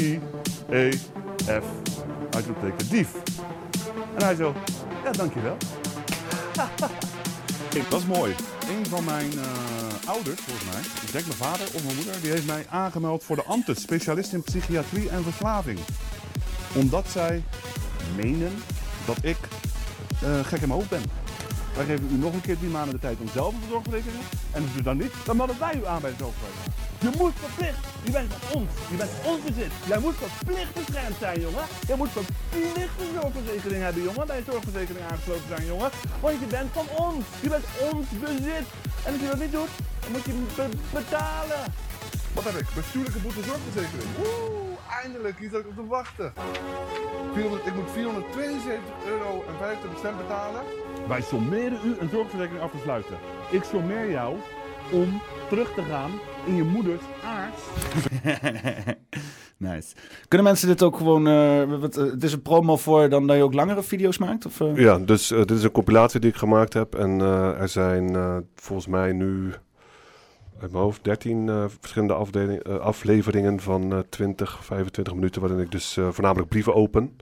I, 0.00 0.20
E, 0.68 0.90
F, 1.44 1.64
uitroepteken 2.30 2.88
dief. 2.88 3.12
En 4.14 4.24
hij 4.24 4.34
zo, 4.34 4.54
ja 5.04 5.10
dankjewel. 5.10 5.56
dat 7.70 8.00
is 8.00 8.06
mooi. 8.06 8.34
Een 8.68 8.86
van 8.86 9.04
mijn 9.04 9.32
eh, 9.32 10.08
ouders, 10.08 10.40
volgens 10.40 10.70
mij, 10.72 10.80
ik 10.80 11.12
denk 11.12 11.26
mijn 11.26 11.38
vader 11.38 11.66
of 11.74 11.84
mijn 11.84 11.96
moeder, 11.96 12.20
die 12.20 12.30
heeft 12.30 12.46
mij 12.46 12.66
aangemeld 12.68 13.24
voor 13.24 13.36
de 13.36 13.44
AMTES, 13.44 13.80
specialist 13.80 14.32
in 14.32 14.42
psychiatrie 14.42 15.08
en 15.08 15.22
verslaving. 15.22 15.78
Omdat 16.74 17.08
zij 17.08 17.42
menen 18.16 18.52
dat 19.06 19.16
ik 19.22 19.36
eh, 20.22 20.44
gek 20.44 20.60
in 20.60 20.68
mijn 20.68 20.80
hoofd 20.80 20.88
ben. 20.88 21.02
Wij 21.76 21.84
geven 21.84 22.08
u 22.12 22.14
nog 22.14 22.32
een 22.32 22.40
keer 22.40 22.58
drie 22.58 22.70
maanden 22.70 22.94
de 22.94 23.00
tijd 23.00 23.18
om 23.20 23.28
zelf 23.28 23.54
een 23.54 23.68
zorgverzekering. 23.68 24.22
En 24.50 24.62
als 24.62 24.70
u 24.78 24.82
dat 24.82 24.94
niet, 24.94 25.12
dan 25.24 25.36
melden 25.36 25.58
wij 25.58 25.74
u 25.74 25.86
aan 25.86 26.00
bij 26.00 26.10
de 26.10 26.16
zorgverzekering. 26.18 26.89
Je 27.00 27.10
moet 27.18 27.32
verplicht. 27.44 27.78
Je 28.02 28.10
bent 28.10 28.32
van 28.34 28.60
ons. 28.60 28.70
Je 28.90 28.96
bent 28.96 29.10
ons 29.24 29.40
bezit. 29.42 29.72
Jij 29.86 29.98
moet 29.98 30.14
verplicht 30.24 30.74
beschermd 30.74 31.16
zijn, 31.18 31.40
jongen. 31.40 31.64
Je 31.86 31.94
moet 31.96 32.10
verplicht 32.10 32.94
een 33.02 33.12
zorgverzekering 33.20 33.82
hebben, 33.82 34.02
jongen. 34.02 34.26
Bij 34.26 34.38
een 34.38 34.50
zorgverzekering 34.52 35.04
aangesloten 35.10 35.48
zijn, 35.48 35.66
jongen. 35.66 35.90
Want 36.20 36.40
je 36.40 36.46
bent 36.46 36.70
van 36.72 36.86
ons. 37.06 37.24
Je 37.40 37.48
bent 37.48 37.64
ons 37.92 38.06
bezit. 38.24 38.66
En 39.04 39.12
als 39.12 39.20
je 39.22 39.26
dat 39.32 39.38
niet 39.38 39.52
doet, 39.52 39.72
dan 40.02 40.10
moet 40.12 40.24
je 40.24 40.32
be- 40.56 40.76
betalen. 40.98 41.62
Wat 42.34 42.44
heb 42.44 42.54
ik? 42.62 42.66
Bestuurlijke 42.74 43.18
boete 43.18 43.42
zorgverzekering. 43.42 44.10
Oeh, 44.18 44.78
eindelijk. 45.02 45.38
Hier 45.38 45.50
zat 45.50 45.60
ik 45.60 45.66
op 45.66 45.74
te 45.76 45.86
wachten. 45.86 46.32
400 47.34 47.66
ik 47.66 47.74
moet 47.74 47.90
472 47.92 48.94
euro 49.06 49.44
en 49.48 49.54
25 49.58 50.00
cent 50.00 50.16
betalen. 50.16 50.62
Wij 51.08 51.22
sommeren 51.22 51.78
u 51.84 51.96
een 52.00 52.08
zorgverzekering 52.12 52.62
af 52.62 52.70
te 52.70 52.78
sluiten. 52.82 53.16
Ik 53.50 53.62
sommeer 53.64 54.10
jou 54.10 54.36
om 54.92 55.20
terug 55.48 55.74
te 55.74 55.82
gaan 55.82 56.10
in 56.46 56.54
je 56.56 56.62
moeders 56.64 57.02
aard. 57.24 57.54
nice. 59.56 59.94
Kunnen 60.28 60.46
mensen 60.46 60.68
dit 60.68 60.82
ook 60.82 60.96
gewoon... 60.96 61.26
eh, 61.26 61.80
wat, 61.80 61.96
eh, 61.96 62.04
het 62.04 62.22
is 62.22 62.32
een 62.32 62.42
promo 62.42 62.76
voor 62.76 63.08
dan 63.08 63.26
dat 63.26 63.36
je 63.36 63.42
ook 63.42 63.54
langere 63.54 63.82
video's 63.82 64.18
maakt? 64.18 64.46
Of, 64.46 64.60
eh? 64.60 64.76
Ja, 64.76 64.98
dus 64.98 65.28
dit 65.28 65.50
is 65.50 65.62
een 65.64 65.70
compilatie 65.70 66.20
die 66.20 66.30
ik 66.30 66.36
gemaakt 66.36 66.72
heb. 66.72 66.94
En 66.94 67.20
eh, 67.20 67.60
er 67.60 67.68
zijn 67.68 68.14
eh, 68.16 68.36
volgens 68.54 68.86
mij 68.88 69.12
nu 69.12 69.52
uit 70.60 70.70
mijn 70.72 70.84
hoofd 70.84 71.04
13 71.04 71.48
eh, 71.48 71.64
verschillende 71.80 72.14
afdeling, 72.14 72.62
eh, 72.62 72.76
afleveringen 72.76 73.60
van 73.60 73.92
eh 73.92 73.98
20, 74.08 74.64
25 74.64 75.14
minuten. 75.14 75.40
Waarin 75.40 75.60
ik 75.60 75.70
dus 75.70 75.96
eh, 75.96 76.08
voornamelijk 76.10 76.48
brieven 76.48 76.74
open. 76.74 77.16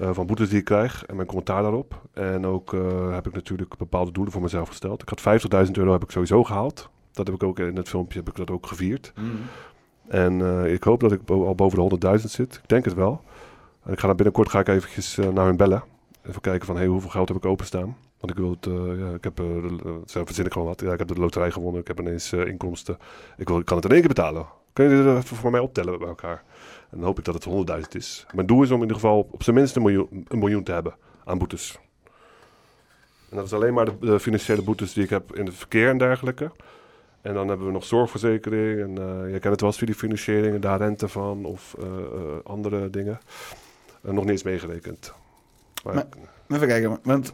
eh, 0.00 0.10
van 0.12 0.26
boetes 0.26 0.48
die 0.48 0.58
ik 0.58 0.64
krijg 0.64 1.04
en 1.06 1.14
mijn 1.16 1.26
commentaar 1.28 1.62
daarop. 1.62 2.02
En 2.12 2.46
ook 2.46 2.74
eh, 2.74 3.14
heb 3.14 3.26
ik 3.26 3.34
natuurlijk 3.34 3.76
bepaalde 3.76 4.12
doelen 4.12 4.32
voor 4.32 4.42
mezelf 4.42 4.68
gesteld. 4.68 5.02
Ik 5.02 5.08
had 5.08 5.40
50.000 5.66 5.70
euro 5.72 5.92
heb 5.92 6.02
ik 6.02 6.10
sowieso 6.10 6.44
gehaald. 6.44 6.90
Dat 7.12 7.26
heb 7.26 7.34
ik 7.34 7.42
ook 7.42 7.58
in 7.58 7.76
het 7.76 7.88
filmpje 7.88 8.18
heb 8.18 8.28
ik 8.28 8.36
dat 8.36 8.50
ook 8.50 8.66
gevierd. 8.66 9.12
Mm. 9.16 9.38
En 10.08 10.40
eh, 10.40 10.72
ik 10.72 10.82
hoop 10.82 11.00
dat 11.00 11.12
ik 11.12 11.24
bo- 11.24 11.46
al 11.46 11.54
boven 11.54 11.98
de 12.00 12.18
100.000 12.18 12.24
zit. 12.24 12.54
Ik 12.62 12.68
denk 12.68 12.84
het 12.84 12.94
wel. 12.94 13.22
En 13.84 13.92
ik 13.92 13.98
ga 14.00 14.06
dan 14.06 14.16
binnenkort 14.16 14.48
ga 14.48 14.58
ik 14.60 14.68
eventjes 14.68 15.18
eh, 15.18 15.28
naar 15.28 15.46
hun 15.46 15.56
bellen. 15.56 15.82
Even 16.26 16.40
kijken 16.40 16.66
van 16.66 16.76
hey, 16.76 16.86
hoeveel 16.86 17.10
geld 17.10 17.28
heb 17.28 17.36
ik 17.36 17.44
openstaan. 17.44 17.96
Want 18.18 18.32
ik 18.32 18.38
wil 18.38 18.50
het, 18.50 18.66
eh, 18.66 18.98
ja, 18.98 19.14
ik 19.14 19.24
heb, 19.24 19.42
zelf 20.04 20.26
verzin 20.26 20.44
ik 20.46 20.52
gewoon 20.52 20.68
wat. 20.68 20.80
Ja, 20.80 20.92
ik 20.92 20.98
heb 20.98 21.08
de 21.08 21.14
loterij 21.14 21.50
gewonnen. 21.50 21.80
Ik 21.80 21.86
heb 21.86 22.00
ineens 22.00 22.32
inkomsten. 22.32 22.98
Ik, 23.36 23.48
wil, 23.48 23.58
ik 23.58 23.64
kan 23.64 23.76
het 23.76 23.84
in 23.84 23.90
één 23.92 24.00
keer 24.00 24.08
betalen. 24.08 24.46
Kun 24.72 24.84
je 24.84 24.96
dit 24.96 25.06
er 25.06 25.16
even 25.16 25.36
voor 25.36 25.50
mij 25.50 25.60
optellen 25.60 25.98
bij 25.98 26.08
elkaar? 26.08 26.42
En 26.90 26.96
dan 26.98 27.02
hoop 27.06 27.18
ik 27.18 27.24
dat 27.24 27.34
het 27.34 27.46
100.000 27.82 27.88
is. 27.90 28.26
Mijn 28.34 28.46
doel 28.46 28.62
is 28.62 28.68
om 28.68 28.74
in 28.76 28.82
ieder 28.82 28.96
geval 28.96 29.28
op 29.30 29.42
zijn 29.42 29.56
minst 29.56 29.76
een 29.76 29.82
miljoen, 29.82 30.24
een 30.28 30.38
miljoen 30.38 30.62
te 30.62 30.72
hebben 30.72 30.94
aan 31.24 31.38
boetes. 31.38 31.78
En 33.30 33.36
dat 33.36 33.46
is 33.46 33.52
alleen 33.52 33.74
maar 33.74 33.84
de, 33.84 33.92
de 34.00 34.20
financiële 34.20 34.62
boetes 34.62 34.92
die 34.92 35.04
ik 35.04 35.10
heb 35.10 35.36
in 35.36 35.46
het 35.46 35.54
verkeer 35.54 35.88
en 35.88 35.98
dergelijke. 35.98 36.50
En 37.22 37.34
dan 37.34 37.48
hebben 37.48 37.66
we 37.66 37.72
nog 37.72 37.84
zorgverzekering. 37.84 38.80
En 38.80 38.98
eh 38.98 39.32
je 39.32 39.38
kent 39.38 39.44
het 39.52 39.60
wel, 39.60 39.72
studiefinanciering 39.72 40.54
en 40.54 40.60
daar 40.60 40.78
rente 40.78 41.08
van 41.08 41.44
of 41.44 41.74
eh, 41.78 41.84
eh, 41.86 42.20
andere 42.44 42.90
dingen. 42.90 43.20
Nog 44.00 44.22
niet 44.22 44.30
eens 44.32 44.42
meegerekend. 44.42 45.12
Maar, 45.84 45.94
Maar- 45.94 46.06
Even 46.48 46.68
kijken, 46.68 46.98
want 47.02 47.32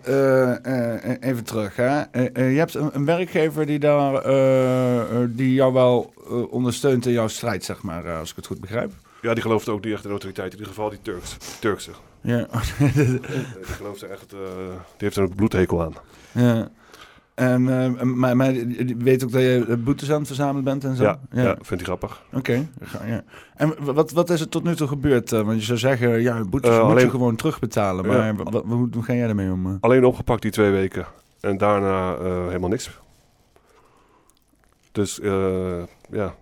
even 1.21 1.45
terug. 1.45 1.77
Hè? 1.77 1.97
Je 2.33 2.59
hebt 2.59 2.75
een, 2.75 2.91
een 2.93 3.05
werkgever 3.05 3.67
die, 3.67 3.79
daar, 3.79 4.23
die 5.35 5.53
jou 5.55 5.73
wel 5.73 6.13
ondersteunt 6.51 7.07
in 7.07 7.13
jouw 7.13 7.29
strijd, 7.29 7.65
zeg 7.65 7.83
maar, 7.83 8.11
als 8.13 8.31
ik 8.31 8.37
het 8.37 8.47
goed 8.47 8.61
begrijp. 8.61 8.93
ja, 9.23 9.35
die 9.35 9.43
gelooft 9.43 9.69
ook 9.69 9.85
niet 9.85 9.93
echt 9.93 10.03
in 10.03 10.07
de 10.09 10.15
autoriteit. 10.15 10.47
In 10.53 10.59
ieder 10.59 10.69
geval 10.75 10.91
die 10.91 10.99
Turks, 11.03 11.37
Turkse. 11.61 11.91
Ja. 12.21 12.47
Die 12.95 13.21
gelooft 13.63 14.03
echt, 14.03 14.31
die 14.31 14.39
heeft 14.97 15.17
er 15.17 15.23
een 15.23 15.35
bloedhekel 15.35 15.83
aan. 15.83 15.95
ja. 16.33 16.69
En, 17.39 17.69
eh, 17.99 18.03
maar, 18.03 18.37
maar 18.37 18.53
die- 18.53 18.85
die 18.85 18.97
weet 18.97 19.25
ook 19.25 19.33
dat 19.33 19.41
je 19.43 19.77
boetes 19.85 20.11
aan 20.11 20.19
het 20.19 20.27
verzamelen 20.27 20.65
bent 20.65 20.85
en 20.85 20.97
zo? 20.97 21.03
Ja, 21.03 21.21
ja. 21.31 21.43
vindt 21.55 21.69
hij 21.69 21.79
grappig. 21.79 22.23
Oké, 22.33 22.69
ga- 22.81 23.05
ja. 23.07 23.25
En 23.55 23.75
wat, 23.95 24.11
wat 24.11 24.31
is 24.31 24.41
er 24.41 24.49
tot 24.49 24.65
nu 24.65 24.75
toe 24.77 24.89
gebeurd? 24.89 25.33
eh, 25.33 25.41
want 25.43 25.59
je 25.59 25.65
zou 25.65 25.79
zeggen, 25.79 26.21
ja, 26.23 26.41
boetes 26.45 26.71
Eh, 26.71 26.89
moet 26.89 27.01
je 27.01 27.11
gewoon 27.11 27.37
terugbetalen. 27.37 28.11
Ja. 28.11 28.17
Maar 28.33 28.35
wa- 28.45 28.51
wa- 28.51 28.63
hoe, 28.77 28.89
hoe 28.93 29.03
ga 29.03 29.13
jij 29.15 29.27
daarmee 29.27 29.51
om? 29.53 29.67
eh? 29.67 29.73
Alleen 29.81 30.05
opgepakt 30.05 30.43
die 30.43 30.51
twee 30.51 30.71
weken. 30.71 31.07
En 31.41 31.59
daarna 31.59 32.15
eh, 32.17 32.47
helemaal 32.47 32.69
niks. 32.69 33.01
Dus 34.93 35.21
eh, 35.21 35.83
ja. 36.11 36.35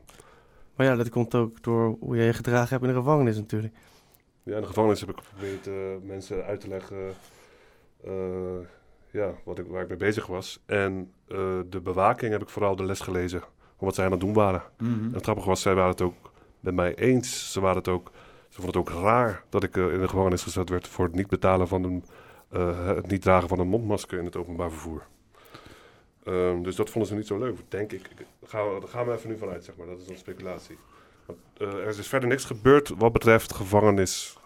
Maar 0.76 0.86
ja, 0.86 0.94
dat 0.96 1.08
komt 1.08 1.34
ook 1.34 1.62
door 1.62 1.96
hoe 2.00 2.16
je 2.16 2.22
je 2.22 2.32
gedragen 2.32 2.68
hebt 2.68 2.82
in 2.82 2.88
de 2.88 2.94
gevangenis 2.98 3.36
natuurlijk. 3.36 3.74
ja, 4.42 4.54
in 4.54 4.60
de 4.60 4.66
gevangenis 4.66 5.00
heb 5.00 5.08
ik 5.10 5.16
geprobeerd 5.16 5.66
eh, 5.66 5.74
mensen 6.06 6.44
uit 6.44 6.60
te 6.60 6.68
leggen 6.68 6.96
eh, 8.04 8.10
ja, 9.16 9.34
wat 9.44 9.58
ik, 9.58 9.66
waar 9.66 9.82
ik 9.82 9.88
mee 9.88 9.96
bezig 9.96 10.26
was. 10.26 10.60
En 10.66 11.12
eh, 11.28 11.38
de 11.70 11.80
bewaking 11.80 12.32
heb 12.32 12.42
ik 12.42 12.48
vooral 12.48 12.76
de 12.76 12.84
les 12.84 13.00
gelezen 13.00 13.40
van 13.40 13.86
wat 13.86 13.94
zij 13.94 14.04
aan 14.04 14.10
het 14.10 14.20
doen 14.20 14.32
waren. 14.32 14.62
Mhm. 14.78 14.90
En 14.90 15.12
het 15.12 15.22
grappige 15.22 15.48
was, 15.48 15.60
zij 15.60 15.74
waren 15.74 15.90
het 15.90 16.00
ook 16.00 16.14
met 16.60 16.74
mij 16.74 16.94
eens. 16.94 17.52
Ze 17.52 17.60
waren 17.60 17.76
het 17.76 17.88
ook, 17.88 18.10
ze 18.48 18.60
vonden 18.60 18.80
het 18.80 18.90
ook 18.90 19.02
raar 19.02 19.44
dat 19.48 19.62
ik 19.62 19.76
eh, 19.76 19.92
in 19.92 20.00
de 20.00 20.08
gevangenis 20.08 20.42
gezet 20.42 20.68
werd 20.68 20.88
voor 20.88 21.04
het 21.04 21.14
niet 21.14 21.28
betalen 21.28 21.68
van 21.68 21.84
een, 21.84 22.04
eh, 22.48 22.86
het 22.86 23.06
niet 23.06 23.22
dragen 23.22 23.48
van 23.48 23.58
een 23.58 23.68
mondmasker 23.68 24.18
in 24.18 24.24
het 24.24 24.36
openbaar 24.36 24.70
vervoer. 24.70 25.02
Ehm, 26.24 26.62
dus 26.62 26.76
dat 26.76 26.90
vonden 26.90 27.10
ze 27.10 27.16
niet 27.16 27.26
zo 27.26 27.38
leuk, 27.38 27.58
denk 27.68 27.92
ik. 27.92 28.10
gaan 28.44 28.74
we, 28.74 28.80
daar 28.80 28.88
gaan 28.88 29.06
we 29.06 29.12
even 29.12 29.30
nu 29.30 29.38
vanuit, 29.38 29.64
zeg 29.64 29.76
maar. 29.76 29.86
Dat 29.86 30.00
is 30.00 30.08
een 30.08 30.16
speculatie. 30.16 30.78
Want, 31.26 31.38
er 31.58 31.86
is 31.86 31.96
dus 31.96 32.08
verder 32.08 32.28
niks 32.28 32.44
gebeurd 32.44 32.88
wat 32.88 33.12
betreft 33.12 33.54
gevangenis. 33.54 34.38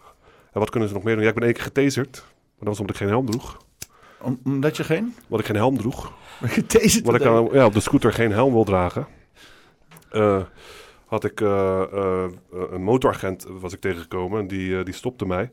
En 0.52 0.60
wat 0.60 0.70
kunnen 0.70 0.88
ze 0.88 0.94
nog 0.94 1.04
meer 1.04 1.14
doen? 1.14 1.22
Ja, 1.22 1.28
ik 1.28 1.34
ben 1.34 1.44
één 1.44 1.52
keer 1.52 1.62
getaserd. 1.62 2.16
Maar 2.20 2.58
dat 2.58 2.68
was 2.68 2.80
omdat 2.80 2.96
ik 2.96 3.02
geen 3.02 3.10
helm 3.10 3.26
droeg. 3.26 3.58
Om- 4.22 4.40
omdat 4.44 4.76
je 4.76 4.84
geen... 4.84 5.14
Omdat 5.24 5.40
ik 5.40 5.46
geen 5.46 5.56
helm 5.56 5.78
droeg. 5.78 6.12
Getaserd 6.42 7.06
Wat 7.06 7.14
ik 7.14 7.24
aan, 7.26 7.48
ja, 7.52 7.64
op 7.66 7.72
de 7.72 7.80
scooter 7.80 8.12
geen 8.12 8.32
helm 8.32 8.52
wil 8.52 8.64
dragen. 8.64 9.06
eh, 10.10 10.42
had 11.06 11.24
ik 11.24 11.40
eh, 11.40 11.82
eh, 11.92 12.30
een 12.50 12.82
motoragent 12.82 13.46
was 13.48 13.72
ik 13.72 13.80
tegengekomen. 13.80 14.40
En 14.40 14.46
die, 14.46 14.82
die 14.82 14.94
stopte 14.94 15.26
mij. 15.26 15.50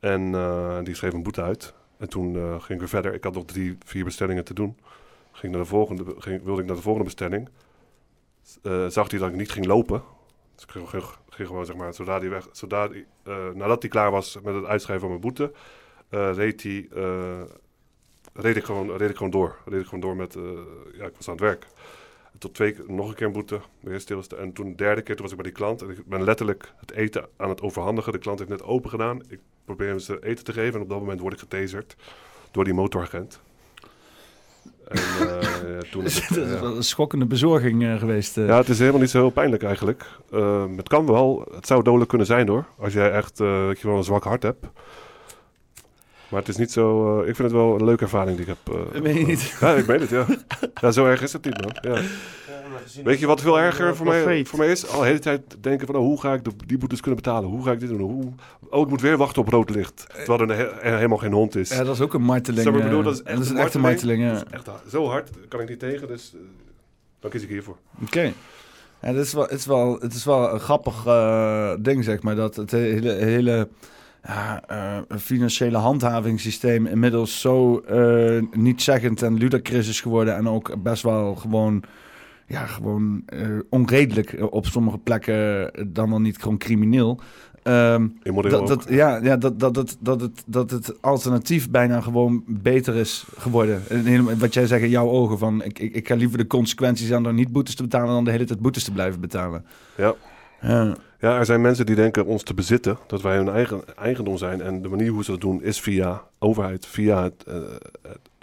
En 0.00 0.32
die 0.84 0.94
schreef 0.94 1.12
een 1.12 1.22
boete 1.22 1.42
uit. 1.42 1.74
En 1.98 2.08
toen 2.08 2.34
ging 2.34 2.68
ik 2.68 2.78
weer 2.78 2.88
verder. 2.88 3.14
Ik 3.14 3.24
had 3.24 3.34
nog 3.34 3.44
drie, 3.44 3.76
vier 3.84 4.04
bestellingen 4.04 4.44
te 4.44 4.54
doen. 4.54 4.76
Ging 5.32 5.52
naar 5.52 5.62
de 5.62 5.68
volgende, 5.68 6.04
ging, 6.18 6.42
wilde 6.44 6.60
ik 6.60 6.66
naar 6.66 6.76
de 6.76 6.82
volgende 6.82 7.06
bestelling. 7.06 7.48
Zag 8.88 9.10
hij 9.10 9.18
dat 9.18 9.28
ik 9.28 9.36
niet 9.36 9.50
ging 9.50 9.66
lopen. 9.66 10.02
Dus 10.54 10.64
ik 10.64 10.70
ging, 10.70 11.08
gewoon, 11.48 11.66
zeg 11.66 11.76
maar, 11.76 11.94
zodra 11.94 12.18
die 12.18 12.28
weg, 12.30 12.48
zodra 12.52 12.88
die, 12.88 13.06
nadat 13.54 13.82
hij 13.82 13.90
klaar 13.90 14.10
was 14.10 14.38
met 14.42 14.54
het 14.54 14.64
uitschrijven 14.64 15.08
van 15.08 15.18
mijn 15.18 15.20
boete, 15.20 15.52
reed 16.34 16.62
hij, 16.62 16.88
reed 18.34 18.56
ik 18.56 18.64
gewoon, 18.64 18.96
reed 18.96 19.10
ik 19.10 19.16
gewoon 19.16 19.32
door. 19.32 19.56
Reed 19.64 19.80
ik 19.80 19.84
gewoon 19.84 20.00
door 20.00 20.16
met, 20.16 20.36
eh, 20.36 20.42
ja, 20.98 21.04
ik 21.04 21.12
was 21.16 21.28
aan 21.28 21.34
het 21.34 21.42
werk. 21.42 21.66
Tot 22.38 22.54
twee 22.54 22.72
keer, 22.72 22.84
nog 22.88 23.08
een 23.08 23.14
keer 23.14 23.26
een 23.26 23.32
boete, 23.32 23.60
weer 23.80 24.00
stilstaan. 24.00 24.38
En 24.38 24.52
toen 24.52 24.68
de 24.68 24.74
derde 24.74 25.02
keer, 25.02 25.14
toen 25.14 25.24
was 25.24 25.34
ik 25.34 25.40
bij 25.42 25.50
die 25.50 25.58
klant. 25.58 25.82
En 25.82 25.90
ik 25.90 26.06
ben 26.06 26.24
letterlijk 26.24 26.72
het 26.76 26.90
eten 26.90 27.28
aan 27.36 27.48
het 27.48 27.60
overhandigen. 27.60 28.12
De 28.12 28.18
klant 28.18 28.38
heeft 28.38 28.50
net 28.50 28.62
open 28.62 28.90
gedaan. 28.90 29.22
Ik 29.28 29.40
probeer 29.64 29.88
hem 29.88 29.98
zijn 29.98 30.18
eten 30.18 30.44
te 30.44 30.52
geven. 30.52 30.74
En 30.74 30.80
op 30.80 30.88
dat 30.88 30.98
moment 30.98 31.20
word 31.20 31.32
ik 31.32 31.38
getaserd 31.38 31.96
door 32.50 32.64
die 32.64 32.74
motoragent. 32.74 33.40
En 34.88 34.98
eh, 34.98 35.78
toen... 35.90 36.04
Ik, 36.04 36.28
dat 36.28 36.36
is 36.36 36.50
ja. 36.52 36.60
wel 36.60 36.76
een 36.76 36.82
schokkende 36.82 37.26
bezorging 37.26 37.84
eh, 37.84 37.98
geweest. 37.98 38.38
eh. 38.38 38.46
Ja, 38.46 38.56
het 38.56 38.68
is 38.68 38.78
helemaal 38.78 39.00
niet 39.00 39.10
zo 39.10 39.18
heel 39.18 39.30
pijnlijk 39.30 39.62
eigenlijk. 39.62 40.06
Het 40.76 40.88
kan 40.88 41.06
wel, 41.06 41.48
het 41.54 41.66
zou 41.66 41.82
dodelijk 41.82 42.08
kunnen 42.08 42.26
zijn 42.26 42.48
hoor. 42.48 42.64
Als 42.78 42.92
jij 42.92 43.10
echt 43.12 43.40
eh, 43.40 43.66
dat 43.66 43.80
je 43.80 43.86
wel 43.88 43.96
een 43.96 44.04
zwak 44.04 44.24
hart 44.24 44.42
hebt. 44.42 44.66
Maar 46.34 46.42
het 46.42 46.52
is 46.52 46.56
niet 46.58 46.72
zo. 46.72 47.14
eh, 47.20 47.28
ik 47.28 47.36
vind 47.36 47.48
het 47.48 47.56
wel 47.60 47.74
een 47.74 47.84
leuke 47.84 48.02
ervaring 48.02 48.36
die 48.36 48.46
ik 48.46 48.54
heb. 48.64 48.74
eh, 48.74 48.92
Dat 48.92 49.02
meen 49.02 49.18
je 49.18 49.26
niet? 49.26 49.56
Ja, 49.60 49.74
ik 49.74 49.86
meen 49.86 50.00
het, 50.00 50.10
ja. 50.10 50.26
ja. 50.80 50.90
Zo 50.90 51.06
erg 51.06 51.22
is 51.22 51.32
het 51.32 51.44
niet, 51.44 51.60
man. 51.60 51.94
Ja. 51.94 52.00
Weet 53.04 53.18
je 53.18 53.26
wat 53.26 53.40
veel 53.40 53.60
erger 53.60 53.96
voor 53.96 54.06
mij, 54.06 54.44
voor 54.44 54.58
mij 54.58 54.70
is? 54.70 54.88
Al 54.88 55.00
de 55.00 55.06
hele 55.06 55.18
tijd 55.18 55.56
denken 55.60 55.86
van, 55.86 55.96
oh, 55.96 56.00
hoe 56.02 56.20
ga 56.20 56.32
ik 56.34 56.44
de, 56.44 56.50
die 56.66 56.78
boetes 56.78 57.00
kunnen 57.00 57.22
betalen? 57.22 57.48
Hoe 57.50 57.64
ga 57.64 57.72
ik 57.72 57.80
dit 57.80 57.88
doen? 57.88 58.00
Hoe, 58.00 58.32
oh, 58.70 58.80
ik 58.80 58.88
moet 58.88 59.00
weer 59.00 59.16
wachten 59.16 59.42
op 59.42 59.48
rood 59.48 59.70
licht. 59.70 60.06
Terwijl 60.24 60.40
er, 60.50 60.80
er 60.80 60.94
helemaal 60.94 61.18
geen 61.18 61.32
hond 61.32 61.56
is. 61.56 61.68
Ja, 61.68 61.84
dat 61.84 61.94
is 61.94 62.00
ook 62.00 62.14
een 62.14 62.22
marteling. 62.22 62.68
Ik 62.68 62.76
eh, 62.76 62.82
bedoel? 62.82 63.02
Dat 63.02 63.12
is 63.14 63.22
en 63.22 63.36
dat 63.36 63.44
is 63.44 63.52
echt 63.52 63.74
een 63.74 63.80
marteling. 63.80 64.22
marteling, 64.22 64.50
ja. 64.50 64.56
Echt 64.58 64.90
zo 64.90 65.06
hard, 65.08 65.30
kan 65.48 65.60
ik 65.60 65.68
niet 65.68 65.78
tegen. 65.78 66.08
Dus 66.08 66.32
eh, 66.34 66.40
dan 67.20 67.30
kies 67.30 67.42
ik 67.42 67.48
hiervoor. 67.48 67.76
Oké. 68.02 68.32
Ja, 69.02 69.12
dat 69.12 69.24
is 69.24 69.32
wel, 69.32 69.42
het, 69.42 69.52
is 69.58 69.66
wel, 69.66 69.96
het 70.00 70.14
is 70.14 70.24
wel 70.24 70.52
een 70.52 70.60
grappig 70.60 71.06
eh, 71.06 71.72
ding, 71.80 72.04
zeg 72.04 72.22
maar. 72.22 72.34
Dat 72.34 72.56
het 72.56 72.70
hele, 72.70 73.12
hele 73.12 73.68
ja, 74.26 74.62
eh, 74.66 75.16
financiële 75.18 75.76
handhavingssysteem 75.76 76.86
inmiddels 76.86 77.40
zo 77.40 77.78
eh 77.78 78.42
niet-zeggend 78.52 79.22
en 79.22 79.38
ludicrous 79.38 79.88
is 79.88 80.00
geworden. 80.00 80.36
En 80.36 80.48
ook 80.48 80.82
best 80.82 81.02
wel 81.02 81.34
gewoon, 81.34 81.82
ja, 82.46 82.66
gewoon 82.66 83.22
eh, 83.26 83.48
onredelijk 83.70 84.36
op 84.50 84.66
sommige 84.66 84.98
plekken, 84.98 85.70
dan 85.92 86.10
wel 86.10 86.20
niet 86.20 86.38
gewoon 86.38 86.58
crimineel. 86.58 87.20
Immoreel 88.22 88.50
dat, 88.50 88.66
dat, 88.66 88.86
ja, 88.88 89.20
ja 89.22 89.36
dat, 89.36 89.60
dat, 89.60 89.74
dat, 89.74 89.96
dat, 90.00 90.20
het, 90.20 90.42
dat 90.46 90.70
het 90.70 91.02
alternatief 91.02 91.70
bijna 91.70 92.00
gewoon 92.00 92.44
beter 92.46 92.94
is 92.94 93.24
geworden. 93.36 93.82
En 93.88 94.38
Wat 94.38 94.54
jij 94.54 94.66
zegt 94.66 94.82
in 94.82 94.90
jouw 94.90 95.08
ogen, 95.08 95.38
van 95.38 95.62
ik, 95.62 95.78
ik, 95.78 95.94
ik 95.94 96.08
ga 96.08 96.14
liever 96.14 96.38
de 96.38 96.46
consequenties 96.46 97.12
aan 97.12 97.22
door 97.22 97.34
niet 97.34 97.52
boetes 97.52 97.74
te 97.74 97.82
betalen 97.82 98.08
dan 98.08 98.24
de 98.24 98.30
hele 98.30 98.44
tijd 98.44 98.60
boetes 98.60 98.84
te 98.84 98.92
blijven 98.92 99.20
betalen. 99.20 99.64
Ja. 99.96 100.14
Ja, 101.20 101.38
er 101.38 101.44
zijn 101.44 101.60
mensen 101.60 101.86
die 101.86 101.94
denken 101.94 102.24
ons 102.26 102.42
te 102.42 102.54
bezitten, 102.54 102.98
dat 103.06 103.22
wij 103.22 103.36
hun 103.36 103.48
eigen 103.48 103.96
eigendom 103.96 104.36
zijn. 104.36 104.60
En 104.60 104.82
de 104.82 104.88
manier 104.88 105.10
hoe 105.10 105.24
ze 105.24 105.30
dat 105.30 105.40
doen 105.40 105.62
is 105.62 105.80
via 105.80 106.22
overheid, 106.38 106.86
via 106.86 107.22
het, 107.22 107.44
eh, 107.46 107.56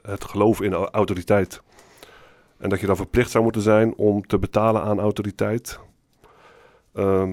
het, 0.02 0.24
geloof 0.24 0.62
in 0.62 0.74
au- 0.74 0.90
autoriteit. 0.92 1.62
En 2.58 2.70
dat 2.70 2.80
je 2.80 2.86
dan 2.88 2.96
verplicht 2.96 3.32
zou 3.32 3.44
moeten 3.44 3.62
zijn 3.62 3.96
om 3.96 4.28
te 4.28 4.40
betalen 4.40 4.82
aan 4.82 5.00
autoriteit. 5.00 5.80
Ehm, 6.94 7.32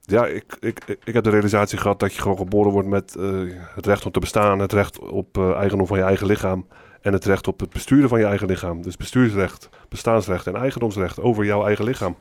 ja, 0.00 0.26
ik, 0.26 0.56
ik, 0.60 0.84
ik, 0.86 0.98
ik 1.04 1.14
heb 1.14 1.24
de 1.24 1.30
realisatie 1.30 1.78
gehad 1.78 2.00
dat 2.00 2.14
je 2.14 2.20
gewoon 2.20 2.36
geboren 2.36 2.72
wordt 2.72 2.88
met 2.88 3.16
eh, 3.16 3.40
het 3.74 3.86
recht 3.86 4.04
om 4.06 4.12
te 4.12 4.20
bestaan, 4.20 4.58
het 4.58 4.72
recht 4.72 4.98
op 4.98 5.38
eh, 5.38 5.50
eigendom 5.52 5.86
van 5.86 5.98
je 5.98 6.04
eigen 6.04 6.26
lichaam 6.26 6.66
en 7.00 7.12
het 7.12 7.24
recht 7.24 7.48
op 7.48 7.60
het 7.60 7.70
besturen 7.70 8.08
van 8.08 8.18
je 8.18 8.24
eigen 8.26 8.46
lichaam. 8.46 8.82
Dus 8.82 8.96
bestuursrecht, 8.96 9.68
bestaansrecht 9.88 10.46
en 10.46 10.56
eigendomsrecht 10.56 11.20
over 11.20 11.44
jouw 11.44 11.64
eigen 11.66 11.84
lichaam. 11.84 12.16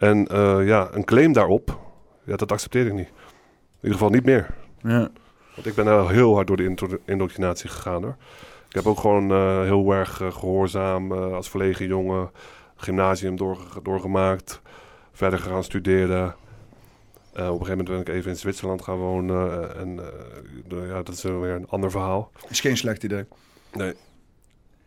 En 0.00 0.26
eh, 0.26 0.66
ja, 0.66 0.88
een 0.92 1.04
claim 1.04 1.32
daarop, 1.32 1.78
ja, 2.24 2.36
dat 2.36 2.52
accepteer 2.52 2.86
ik 2.86 2.92
niet. 2.92 3.08
In 3.08 3.86
ieder 3.88 3.98
geval 3.98 4.10
niet 4.10 4.24
meer. 4.24 4.54
ja. 4.82 5.10
Want 5.54 5.66
ik 5.66 5.74
ben 5.74 6.08
heel 6.08 6.34
hard 6.34 6.46
door 6.46 6.56
de 6.56 6.98
indoctrinatie 7.04 7.70
gegaan 7.70 8.02
hoor. 8.02 8.16
Ik 8.68 8.74
heb 8.74 8.86
ook 8.86 9.00
gewoon 9.00 9.30
eh, 9.30 9.60
heel 9.62 9.90
erg 9.92 10.20
eh, 10.20 10.32
gehoorzaam 10.32 11.12
eh, 11.12 11.32
als 11.34 11.50
verlegen 11.50 11.86
jongen 11.86 12.30
gymnasium 12.76 13.36
doorge- 13.36 13.82
doorgemaakt. 13.82 14.60
Verder 15.12 15.38
gaan 15.38 15.64
studeren. 15.64 16.26
Op 17.32 17.36
een 17.38 17.44
gegeven 17.44 17.68
moment 17.68 17.88
ben 17.88 18.00
ik 18.00 18.08
even 18.08 18.30
in 18.30 18.36
Zwitserland 18.36 18.82
gaan 18.82 18.96
wonen. 18.96 19.76
en 19.76 20.00
ja, 20.68 21.02
dat 21.02 21.08
is 21.08 21.22
weer 21.22 21.50
een 21.54 21.68
ander 21.68 21.90
verhaal. 21.90 22.30
Is 22.48 22.60
geen 22.60 22.76
slecht 22.76 23.02
idee. 23.02 23.24
Nee. 23.72 23.94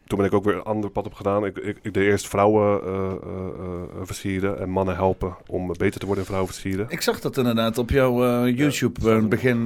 Toen 0.08 0.18
ben 0.18 0.28
ik 0.28 0.34
ook 0.34 0.44
weer 0.44 0.56
een 0.56 0.64
ander 0.64 0.90
pad 0.90 1.06
op 1.06 1.14
gedaan. 1.14 1.46
Ik, 1.46 1.58
ik, 1.58 1.78
ik 1.82 1.94
deed 1.94 2.04
eerst 2.04 2.28
vrouwen 2.28 2.82
eh, 2.84 2.94
eh, 2.94 3.12
eh, 3.14 4.02
versieren 4.02 4.60
en 4.60 4.70
mannen 4.70 4.96
helpen 4.96 5.36
om 5.48 5.68
beter 5.68 6.00
te 6.00 6.06
worden 6.06 6.24
in 6.24 6.30
vrouwen 6.30 6.52
versieren. 6.52 6.86
Ik 6.90 7.02
zag 7.02 7.20
dat 7.20 7.38
inderdaad 7.38 7.78
op 7.78 7.90
jouw 7.90 8.48
YouTube, 8.48 9.10
het. 9.10 9.30
begin 9.30 9.66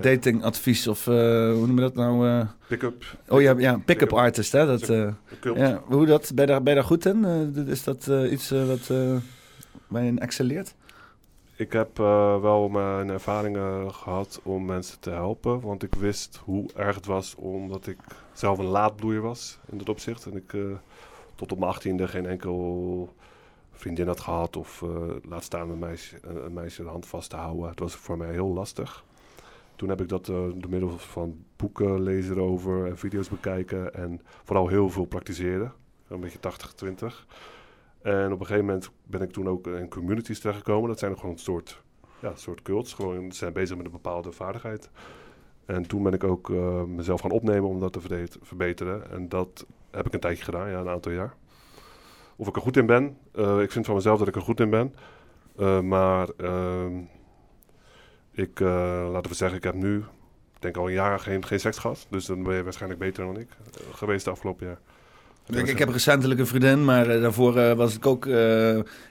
datingadvies 0.00 0.86
of 0.86 1.04
hoe 1.04 1.66
noem 1.66 1.74
je 1.74 1.80
dat 1.80 1.94
nou? 1.94 2.44
Pick-up, 2.66 3.04
oh 3.28 3.40
ja, 3.40 3.54
ja 3.58 3.80
pick-up 3.84 4.12
artist 4.12 4.52
hè. 4.52 4.66
Dat, 4.66 4.86
ja, 5.54 5.82
hoe 5.84 6.06
dat, 6.06 6.30
ben 6.34 6.46
je 6.46 6.50
daar, 6.50 6.62
ben 6.62 6.74
je 6.74 6.78
daar 6.78 6.88
goed 6.88 7.06
in? 7.06 7.24
Is 7.68 7.84
dat 7.84 8.06
iets 8.30 8.50
wat, 8.50 8.90
eh, 8.90 9.16
waar 9.86 10.02
je 10.02 10.08
in 10.08 10.18
excelleert? 10.18 10.74
Ik 11.56 11.72
heb 11.72 11.96
wel 12.42 12.68
mijn 12.68 13.08
ervaringen 13.08 13.94
gehad 13.94 14.40
om 14.42 14.64
mensen 14.64 15.00
te 15.00 15.10
helpen. 15.10 15.60
Want 15.60 15.82
ik 15.82 15.94
wist 15.94 16.40
hoe 16.44 16.68
erg 16.76 16.94
het 16.94 17.06
was 17.06 17.34
omdat 17.34 17.86
ik 17.86 17.98
zelf 18.38 18.58
een 18.58 18.64
laadbloeier 18.64 19.20
was 19.20 19.58
in 19.66 19.78
dat 19.78 19.88
opzicht. 19.88 20.26
En 20.26 20.36
ik 20.36 20.52
eh, 20.52 20.60
tot 21.34 21.52
op 21.52 21.58
mijn 21.58 21.70
achttiende 21.70 22.08
geen 22.08 22.26
enkel 22.26 23.14
vriendin 23.72 24.06
had 24.06 24.20
gehad. 24.20 24.56
Of 24.56 24.82
eh, 24.82 24.88
laat 25.22 25.44
staan 25.44 25.70
een 25.70 25.78
meisje, 25.78 26.18
een, 26.22 26.44
een 26.44 26.52
meisje 26.52 26.82
de 26.82 26.88
hand 26.88 27.06
vast 27.06 27.30
te 27.30 27.36
houden. 27.36 27.68
Het 27.68 27.78
was 27.78 27.94
voor 27.94 28.16
mij 28.16 28.30
heel 28.30 28.48
lastig. 28.52 29.04
Toen 29.76 29.88
heb 29.88 30.00
ik 30.00 30.08
dat 30.08 30.28
eh, 30.28 30.34
door 30.54 30.70
middel 30.70 30.98
van 30.98 31.44
boeken 31.56 32.02
lezen 32.02 32.36
erover 32.36 32.86
en 32.86 32.98
video's 32.98 33.28
bekijken. 33.28 33.94
En 33.94 34.20
vooral 34.44 34.68
heel 34.68 34.90
veel 34.90 35.04
praktiseren. 35.04 35.72
Een 36.08 36.20
beetje 36.20 36.38
80-20. 36.38 37.26
En 38.02 38.32
op 38.32 38.40
een 38.40 38.46
gegeven 38.46 38.64
moment 38.64 38.90
ben 39.02 39.22
ik 39.22 39.32
toen 39.32 39.48
ook 39.48 39.66
in 39.66 39.88
communities 39.88 40.40
terechtgekomen. 40.40 40.88
Dat 40.88 40.98
zijn 40.98 41.16
gewoon 41.16 41.32
een 41.32 41.38
soort, 41.38 41.82
ja, 42.20 42.32
soort 42.34 42.62
cults. 42.62 42.92
Gewoon, 42.92 43.32
zijn 43.32 43.52
bezig 43.52 43.76
met 43.76 43.86
een 43.86 43.92
bepaalde 43.92 44.32
vaardigheid. 44.32 44.90
En 45.68 45.86
toen 45.86 46.02
ben 46.02 46.12
ik 46.12 46.24
ook 46.24 46.50
eh, 46.50 46.82
mezelf 46.82 47.20
gaan 47.20 47.30
opnemen 47.30 47.68
om 47.68 47.80
dat 47.80 47.92
te 47.92 48.28
verbeteren. 48.42 49.10
En 49.10 49.28
dat 49.28 49.66
heb 49.90 50.06
ik 50.06 50.12
een 50.14 50.20
tijdje 50.20 50.44
gedaan, 50.44 50.70
ja, 50.70 50.78
een 50.78 50.88
aantal 50.88 51.12
jaar. 51.12 51.34
Of 52.36 52.48
ik 52.48 52.56
er 52.56 52.62
goed 52.62 52.76
in 52.76 52.86
ben. 52.86 53.16
eh, 53.34 53.60
ik 53.60 53.72
vind 53.72 53.86
van 53.86 53.94
mezelf 53.94 54.18
dat 54.18 54.28
ik 54.28 54.34
er 54.34 54.42
goed 54.42 54.60
in 54.60 54.70
ben. 54.70 54.94
Eh, 55.56 55.80
maar 55.80 56.28
ehm, 56.36 56.96
ik, 58.30 58.60
laten 59.12 59.30
we 59.30 59.36
zeggen, 59.36 59.58
ik 59.58 59.64
heb 59.64 59.74
nu, 59.74 59.96
ik 60.54 60.62
denk 60.62 60.76
al 60.76 60.86
een 60.86 60.92
jaar 60.92 61.20
geen, 61.20 61.44
geen 61.44 61.60
seks 61.60 61.78
gehad. 61.78 62.06
Dus 62.10 62.26
dan 62.26 62.42
ben 62.42 62.54
je 62.54 62.62
waarschijnlijk 62.62 63.00
beter 63.00 63.24
dan 63.24 63.38
ik 63.38 63.48
geweest 63.92 64.24
de 64.24 64.30
afgelopen 64.30 64.66
jaar. 64.66 64.78
Ik, 65.60 65.68
ik 65.68 65.78
heb 65.78 65.88
recentelijk 65.88 66.40
een 66.40 66.46
vriendin, 66.46 66.84
maar 66.84 67.20
daarvoor 67.20 67.76
was 67.76 67.94
ik 67.96 68.06
ook... 68.06 68.26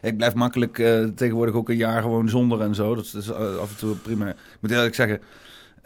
ik 0.01 0.17
blijf 0.17 0.33
makkelijk 0.33 0.75
tegenwoordig 1.15 1.55
ook 1.55 1.69
een 1.69 1.75
jaar 1.75 2.01
gewoon 2.01 2.29
zonder 2.29 2.61
en 2.61 2.75
zo. 2.75 2.95
Dat 2.95 3.13
is, 3.17 3.31
af 3.33 3.71
en 3.71 3.77
toe 3.77 3.95
prima. 3.95 4.29
Ik 4.29 4.57
moet 4.59 4.71
eerlijk 4.71 4.95
zeggen, 4.95 5.21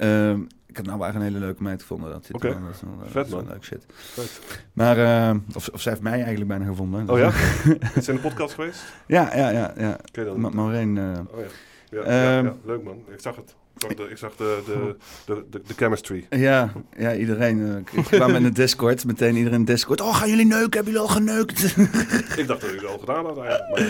eh, 0.01 0.33
ik 0.71 0.77
heb 0.77 0.85
nou 0.85 1.05
echt 1.05 1.15
een 1.15 1.21
hele 1.21 1.39
leuke 1.39 1.63
meid 1.63 1.81
gevonden. 1.81 2.11
Dat, 2.11 2.25
zit 2.25 2.41
wel- 2.41 2.51
dat 2.51 2.61
is 2.75 2.81
wel, 2.81 2.91
eh, 2.99 3.03
Vet, 3.03 3.13
dat 3.13 3.25
is 3.25 3.31
wel 3.31 3.41
man. 3.43 3.51
leuk 3.51 3.63
shit. 3.63 3.85
Vet. 3.95 4.41
Maar, 4.73 4.97
eh, 5.29 5.35
of, 5.53 5.67
of 5.69 5.81
zij 5.81 5.91
heeft 5.91 6.03
mij 6.03 6.13
eigenlijk 6.13 6.47
bijna 6.47 6.65
gevonden. 6.65 7.09
Oh 7.09 7.17
ja? 7.17 7.27
Is 7.95 8.05
ze 8.05 8.11
in 8.11 8.15
de 8.15 8.21
podcast 8.21 8.53
geweest? 8.53 8.81
ja, 9.07 9.35
ja, 9.35 9.49
ja. 9.49 9.73
ja. 9.77 9.97
Dat? 10.11 10.37
Ma- 10.37 10.49
Maureen, 10.49 10.97
eh, 10.97 11.03
Oh 11.33 11.39
ja. 11.39 11.45
Ja, 11.91 12.01
Ehm, 12.01 12.11
ja, 12.13 12.41
ja, 12.41 12.55
leuk 12.65 12.83
man. 12.83 12.97
Ik 13.13 13.19
zag 13.21 13.35
het. 13.35 13.55
Ik 13.75 13.81
zag 13.87 13.93
de, 13.95 14.09
ik 14.09 14.17
zag 14.17 14.35
de, 14.35 14.61
de, 14.65 14.95
de, 15.25 15.45
de, 15.49 15.61
de 15.67 15.73
chemistry. 15.73 16.25
Ja, 16.29 16.71
ja 16.97 17.15
iedereen. 17.15 17.85
ik 17.91 18.03
kwam 18.03 18.35
in 18.35 18.43
de 18.43 18.51
Discord, 18.51 19.05
meteen 19.05 19.35
iedereen 19.35 19.59
in 19.59 19.65
de 19.65 19.71
Discord. 19.71 20.01
Oh, 20.01 20.15
gaan 20.15 20.29
jullie 20.29 20.45
neuken? 20.45 20.71
Hebben 20.83 20.93
jullie 20.93 21.07
al 21.07 21.13
geneukt? 21.15 21.63
Ik 22.41 22.47
dacht 22.47 22.61
dat 22.61 22.69
het 22.71 22.85
al 22.85 22.97
gedaan 22.97 23.25
had 23.25 23.37
eigenlijk. 23.37 23.87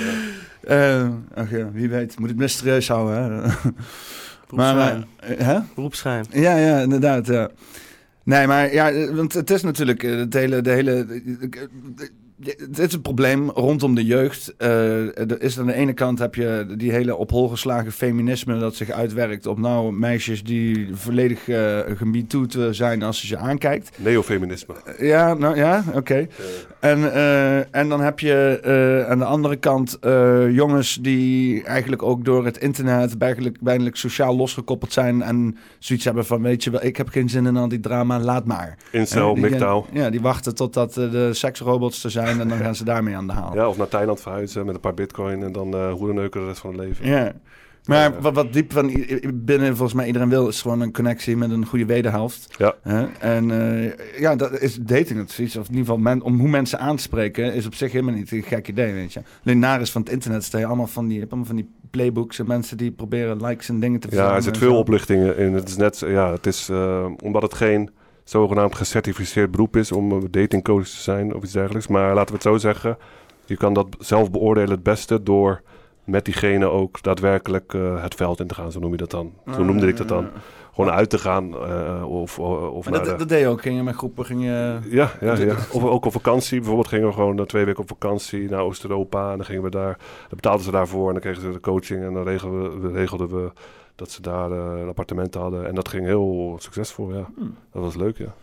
Maar, 0.67 1.11
ach 1.43 1.49
ja, 1.51 1.71
wie 1.71 1.89
weet. 1.89 2.19
Moet 2.19 2.29
het 2.29 2.37
mysterieus 2.37 2.87
houden, 2.87 3.43
hè? 3.43 3.49
maar, 4.51 4.75
Beroepsgeheim. 4.75 5.05
eh, 5.17 5.47
hè? 5.47 5.59
Beroepsgeheim. 5.75 6.25
Ja, 6.31 6.57
ja, 6.57 6.79
inderdaad, 6.79 7.27
ja. 7.27 7.49
Nee, 8.23 8.47
maar 8.47 8.73
ja, 8.73 8.91
eh, 8.91 9.09
want 9.09 9.33
het 9.33 9.49
is 9.49 9.61
natuurlijk 9.61 10.03
eh, 10.03 10.15
het 10.15 10.33
hele, 10.33 10.61
de 10.61 10.69
hele... 10.69 11.05
Het 12.43 12.79
is 12.79 12.93
een 12.93 13.01
probleem 13.01 13.49
rondom 13.49 13.95
de 13.95 14.05
jeugd. 14.05 14.53
Eh, 14.57 15.05
is 15.39 15.59
aan 15.59 15.65
de 15.65 15.73
ene 15.73 15.93
kant 15.93 16.19
heb 16.19 16.35
je 16.35 16.65
die 16.77 16.91
hele 16.91 17.15
op 17.15 17.29
hol 17.29 17.47
geslagen 17.49 17.91
feminisme 17.91 18.59
dat 18.59 18.75
zich 18.75 18.89
uitwerkt 18.89 19.45
op 19.45 19.59
nou 19.59 19.93
meisjes 19.93 20.43
die 20.43 20.89
volledig 20.93 21.47
uh, 21.47 21.79
zijn 22.71 23.03
als 23.03 23.21
je 23.21 23.27
ze 23.27 23.37
aankijkt. 23.37 23.97
Neofeminisme. 23.97 24.73
Ja, 24.99 25.33
nou 25.33 25.55
ja, 25.55 25.83
oké. 25.87 25.97
Okay. 25.97 26.29
En, 26.79 26.99
uh, 26.99 27.75
en 27.75 27.89
dan 27.89 28.01
heb 28.01 28.19
je 28.19 28.61
uh, 28.65 29.09
aan 29.09 29.17
de 29.17 29.25
andere 29.25 29.55
kant 29.55 29.97
uh, 30.01 30.51
jongens 30.55 30.99
die 31.01 31.63
eigenlijk 31.63 32.03
ook 32.03 32.25
door 32.25 32.45
het 32.45 32.57
internet 32.57 33.17
bijgelijk 33.59 33.95
sociaal 33.95 34.35
losgekoppeld 34.35 34.93
zijn 34.93 35.21
en 35.21 35.57
zoiets 35.79 36.05
hebben 36.05 36.25
van 36.25 36.41
weet 36.41 36.63
je 36.63 36.71
wel, 36.71 36.83
ik 36.83 36.97
heb 36.97 37.09
geen 37.09 37.29
zin 37.29 37.45
in 37.45 37.57
al 37.57 37.67
die 37.67 37.79
drama, 37.79 38.19
laat 38.19 38.45
maar. 38.45 38.77
Incel, 38.91 39.35
MGTOW. 39.35 39.85
Ja, 39.93 40.09
die 40.09 40.21
wachten 40.21 40.55
totdat 40.55 40.93
de 40.93 41.29
seksrobots 41.33 42.03
er 42.03 42.11
zijn 42.11 42.30
en 42.39 42.47
dan 42.47 42.57
gaan 42.57 42.75
ze 42.75 42.83
daarmee 42.83 43.15
aan 43.15 43.27
de 43.27 43.33
haal. 43.33 43.55
Ja, 43.55 43.67
of 43.67 43.77
naar 43.77 43.87
Thailand 43.87 44.21
verhuizen 44.21 44.65
met 44.65 44.75
een 44.75 44.81
paar 44.81 44.93
bitcoin 44.93 45.43
en 45.43 45.51
dan 45.51 45.75
uh, 45.75 45.93
hoederneuken 45.93 46.41
de 46.41 46.47
rest 46.47 46.59
van 46.59 46.69
het 46.69 46.79
leven. 46.79 47.07
Ja. 47.07 47.33
Maar 47.85 48.11
ja. 48.11 48.19
wat, 48.19 48.33
wat, 48.33 48.53
diep 48.53 48.73
van 48.73 49.05
binnen 49.33 49.67
volgens 49.67 49.93
mij 49.93 50.07
iedereen 50.07 50.29
wil, 50.29 50.47
is 50.47 50.61
gewoon 50.61 50.81
een 50.81 50.93
connectie 50.93 51.37
met 51.37 51.51
een 51.51 51.65
goede 51.65 51.85
wederhelft. 51.85 52.55
Ja. 52.57 52.75
En 53.19 53.49
uh, 53.49 54.19
ja, 54.19 54.35
dat 54.35 54.59
is 54.59 54.75
dating 54.75 55.21
advies. 55.21 55.57
Of 55.57 55.67
in 55.67 55.75
ieder 55.75 55.85
geval 55.85 56.01
men, 56.01 56.21
om 56.21 56.39
hoe 56.39 56.49
mensen 56.49 56.79
aanspreken, 56.79 57.53
is 57.53 57.65
op 57.65 57.75
zich 57.75 57.91
helemaal 57.91 58.13
niet 58.13 58.31
een 58.31 58.43
gek 58.43 58.67
idee, 58.67 58.93
weet 58.93 59.13
je. 59.13 59.21
Alleen 59.45 59.59
naar 59.59 59.81
is 59.81 59.91
van 59.91 60.01
het 60.01 60.11
internet 60.11 60.43
sta 60.43 60.57
je 60.57 60.65
allemaal 60.65 60.87
van 60.87 61.07
die, 61.07 61.19
allemaal 61.19 61.45
van 61.45 61.55
die 61.55 61.69
playbooks 61.89 62.39
en 62.39 62.47
mensen 62.47 62.77
die 62.77 62.91
proberen 62.91 63.45
likes 63.45 63.69
en 63.69 63.79
dingen 63.79 63.99
te 63.99 64.07
verzamelen. 64.07 64.41
Ja, 64.41 64.47
er 64.47 64.53
zit 64.53 64.63
veel 64.63 64.77
oplichtingen 64.77 65.37
in. 65.37 65.53
Het 65.53 65.67
is 65.67 65.75
net, 65.75 65.99
ja, 65.99 66.31
het 66.31 66.45
is 66.45 66.69
uh, 66.69 67.05
omdat 67.23 67.41
het 67.41 67.53
geen 67.53 67.89
zogenaamd 68.31 68.75
gecertificeerd 68.75 69.51
beroep 69.51 69.75
is 69.75 69.91
om 69.91 70.31
datingcoach 70.31 70.83
te 70.83 71.01
zijn 71.01 71.35
of 71.35 71.43
iets 71.43 71.53
dergelijks. 71.53 71.87
Maar 71.87 72.13
laten 72.13 72.27
we 72.27 72.33
het 72.33 72.43
zo 72.43 72.57
zeggen, 72.57 72.97
je 73.45 73.57
kan 73.57 73.73
dat 73.73 73.87
zelf 73.99 74.31
beoordelen 74.31 74.69
het 74.69 74.83
beste 74.83 75.23
door 75.23 75.61
met 76.03 76.25
diegene 76.25 76.65
ook 76.65 77.01
daadwerkelijk 77.03 77.73
uh, 77.73 78.01
het 78.03 78.15
veld 78.15 78.39
in 78.39 78.47
te 78.47 78.55
gaan. 78.55 78.71
Zo 78.71 78.79
noem 78.79 78.91
je 78.91 78.97
dat 78.97 79.11
dan. 79.11 79.33
Zo 79.53 79.63
noemde 79.63 79.87
ik 79.87 79.97
dat 79.97 80.07
dan. 80.07 80.27
Gewoon 80.73 80.91
uit 80.91 81.09
te 81.09 81.17
gaan. 81.17 81.53
Uh, 81.53 82.03
of, 82.07 82.39
of 82.39 82.89
maar 82.89 82.99
dat, 82.99 83.05
de... 83.05 83.15
dat 83.15 83.29
deed 83.29 83.39
je 83.39 83.47
ook. 83.47 83.61
Ging 83.61 83.75
je 83.75 83.83
met 83.83 83.95
groepen? 83.95 84.25
Ging 84.25 84.43
je... 84.43 84.77
Ja, 84.89 85.11
ja, 85.19 85.37
ja. 85.37 85.55
Of 85.71 85.83
ook 85.83 86.05
op 86.05 86.11
vakantie. 86.11 86.57
Bijvoorbeeld 86.57 86.87
gingen 86.87 87.07
we 87.07 87.13
gewoon 87.13 87.45
twee 87.45 87.65
weken 87.65 87.81
op 87.81 87.87
vakantie 87.87 88.49
naar 88.49 88.61
Oost-Europa. 88.61 89.31
En 89.31 89.37
dan 89.37 89.45
gingen 89.45 89.63
we 89.63 89.69
daar. 89.69 89.97
Dan 89.97 90.35
betaalden 90.35 90.63
ze 90.63 90.71
daarvoor. 90.71 91.07
En 91.07 91.13
dan 91.13 91.21
kregen 91.21 91.41
ze 91.41 91.51
de 91.51 91.59
coaching. 91.59 92.03
En 92.03 92.13
dan 92.13 92.23
regelden 92.23 92.81
we, 92.81 92.91
regelden 92.91 93.27
we 93.27 93.51
dat 94.01 94.11
ze 94.11 94.21
daar 94.21 94.51
uh, 94.51 94.81
een 94.81 94.87
appartement 94.87 95.33
hadden. 95.33 95.67
En 95.67 95.75
dat 95.75 95.87
ging 95.87 96.05
heel 96.05 96.55
succesvol, 96.59 97.13
ja. 97.13 97.29
Hmm. 97.35 97.55
Dat 97.71 97.81
was 97.81 97.95
leuk, 97.95 98.17
ja. 98.17 98.33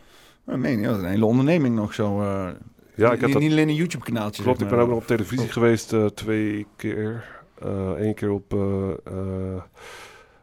Oh, 0.45 0.55
nee, 0.55 0.83
dat 0.83 0.97
is 0.97 1.03
een 1.03 1.09
hele 1.09 1.27
onderneming 1.27 1.75
nog 1.75 1.95
zo. 1.95 2.21
Uh, 2.21 2.49
ja, 2.95 3.13
ik 3.13 3.21
heb 3.21 3.21
niet, 3.21 3.33
dat... 3.33 3.43
niet 3.43 3.51
alleen 3.51 3.69
een 3.69 3.75
YouTube-kanaaltje. 3.75 4.43
Klopt, 4.43 4.59
zeg 4.59 4.69
ik 4.69 4.75
ben 4.75 4.85
ook 4.85 4.91
nog 4.91 4.99
op 4.99 5.07
televisie 5.07 5.47
oh. 5.47 5.53
geweest 5.53 5.93
uh, 5.93 6.07
twee 6.07 6.67
keer. 6.77 7.37
Eén 7.97 8.15
keer 8.15 8.31
op 8.31 8.57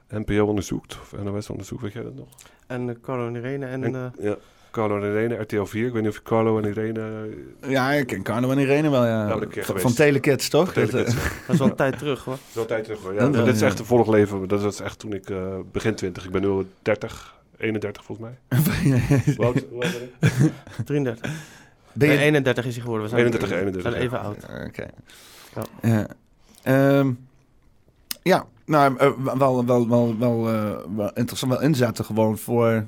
NPO 0.09 0.45
onderzoekt, 0.45 0.99
of 0.99 1.23
NOS 1.23 1.49
onderzoek, 1.49 1.81
weet 1.81 1.93
jij 1.93 2.03
dat 2.03 2.15
nog? 2.15 2.27
En 2.67 3.01
Carlo 3.01 3.27
en 3.27 3.35
Irene 3.35 3.65
en... 3.65 3.83
en 3.83 4.13
ja. 4.19 4.37
Carlo 4.75 5.01
en 5.01 5.09
Irene, 5.09 5.35
RTL 5.35 5.63
4. 5.63 5.85
Ik 5.85 5.93
weet 5.93 6.01
niet 6.01 6.11
of 6.11 6.17
je 6.17 6.23
Carlo 6.23 6.59
en 6.59 6.69
Irene... 6.69 7.29
Ja, 7.67 7.91
ik 7.91 8.07
ken 8.07 8.23
Carlo 8.23 8.51
en 8.51 8.57
Irene 8.57 8.89
wel, 8.89 9.05
ja. 9.05 9.37
van, 9.51 9.79
van 9.79 9.93
Telekids, 9.93 10.49
toch? 10.49 10.73
Van 10.73 10.85
Telekids. 10.85 11.15
Dat, 11.15 11.23
dat 11.23 11.53
is 11.53 11.57
wel 11.57 11.67
een 11.67 11.75
tijd 11.75 11.97
terug, 11.97 12.23
hoor. 12.23 12.33
Dat 12.33 12.47
is 12.47 12.53
wel 12.53 12.63
een 12.63 12.69
tijd 12.69 12.83
terug, 12.83 13.01
hoor. 13.01 13.13
Ja, 13.13 13.23
ja, 13.23 13.43
dit 13.43 13.55
is 13.55 13.61
echt 13.61 13.79
een 13.79 13.85
volg 13.85 14.07
leven. 14.07 14.47
Dat 14.47 14.63
is 14.63 14.79
echt 14.79 14.99
toen 14.99 15.13
ik 15.13 15.29
uh, 15.29 15.55
begin 15.71 15.95
20. 15.95 16.25
Ik 16.25 16.31
ben 16.31 16.41
nu 16.41 16.65
30, 16.81 17.35
31 17.57 18.03
volgens 18.03 18.27
mij. 18.27 18.59
hoe, 19.35 19.45
oud, 19.45 19.65
hoe 19.69 19.83
oud 19.83 19.99
ben 20.19 20.29
ik? 20.29 20.51
33. 20.85 21.31
Ben 21.93 22.09
je... 22.09 22.15
Nee, 22.15 22.23
31 22.23 22.65
is 22.65 22.73
hij 22.73 22.83
geworden. 22.83 23.09
We 23.09 23.15
zijn 23.15 23.25
31, 23.25 23.57
31. 23.57 23.91
zijn 23.91 24.03
even 24.03 24.19
oud. 24.19 24.43
Oké. 24.43 24.65
Okay. 24.67 24.89
Ja. 25.81 26.07
Ja. 26.63 26.97
Um, 26.99 27.27
ja, 28.21 28.45
nou, 28.65 28.93
uh, 28.93 29.37
wel, 29.37 29.65
wel, 29.65 29.87
wel, 29.87 30.17
wel, 30.17 30.53
uh, 30.53 30.71
wel 30.95 31.11
interessant. 31.13 31.51
Wel 31.51 31.61
inzetten 31.61 32.05
gewoon 32.05 32.37
voor 32.37 32.85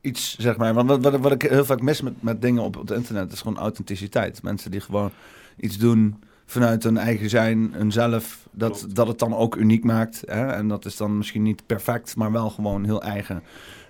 iets, 0.00 0.38
zeg 0.38 0.56
maar. 0.56 0.74
Want 0.74 0.88
wat, 0.88 1.00
wat, 1.00 1.20
wat 1.20 1.32
ik 1.32 1.42
heel 1.42 1.64
vaak 1.64 1.80
mis 1.80 2.00
met, 2.00 2.22
met 2.22 2.42
dingen 2.42 2.62
op 2.62 2.74
het 2.74 2.90
internet 2.90 3.32
is 3.32 3.40
gewoon 3.40 3.58
authenticiteit. 3.58 4.42
Mensen 4.42 4.70
die 4.70 4.80
gewoon 4.80 5.10
iets 5.56 5.78
doen 5.78 6.22
vanuit 6.50 6.82
hun 6.82 6.96
eigen 6.96 7.30
zijn, 7.30 7.72
hunzelf, 7.72 8.48
dat, 8.50 8.86
dat 8.92 9.06
het 9.06 9.18
dan 9.18 9.34
ook 9.34 9.56
uniek 9.56 9.84
maakt. 9.84 10.22
Hè? 10.26 10.46
En 10.46 10.68
dat 10.68 10.84
is 10.84 10.96
dan 10.96 11.16
misschien 11.16 11.42
niet 11.42 11.66
perfect, 11.66 12.16
maar 12.16 12.32
wel 12.32 12.50
gewoon 12.50 12.84
heel 12.84 13.02
eigen. 13.02 13.42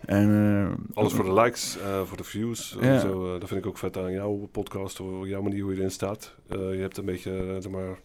En, 0.04 0.28
uh, 0.28 0.96
Alles 0.96 1.12
voor 1.12 1.24
de 1.24 1.32
likes, 1.32 1.78
uh, 1.78 2.02
voor 2.02 2.16
de 2.16 2.24
views. 2.24 2.76
Ja. 2.80 2.98
Zo, 2.98 3.34
uh, 3.34 3.40
dat 3.40 3.48
vind 3.48 3.60
ik 3.60 3.66
ook 3.66 3.78
vet 3.78 3.96
aan 3.96 4.12
jouw 4.12 4.48
podcast, 4.52 5.00
of 5.00 5.26
jouw 5.26 5.42
manier 5.42 5.62
hoe 5.62 5.72
je 5.72 5.78
erin 5.78 5.90
staat. 5.90 6.34
je 6.48 6.78
hebt 6.80 6.96
een 6.96 7.04
beetje, 7.04 7.56
zeg 7.60 7.72
maar, 7.72 7.98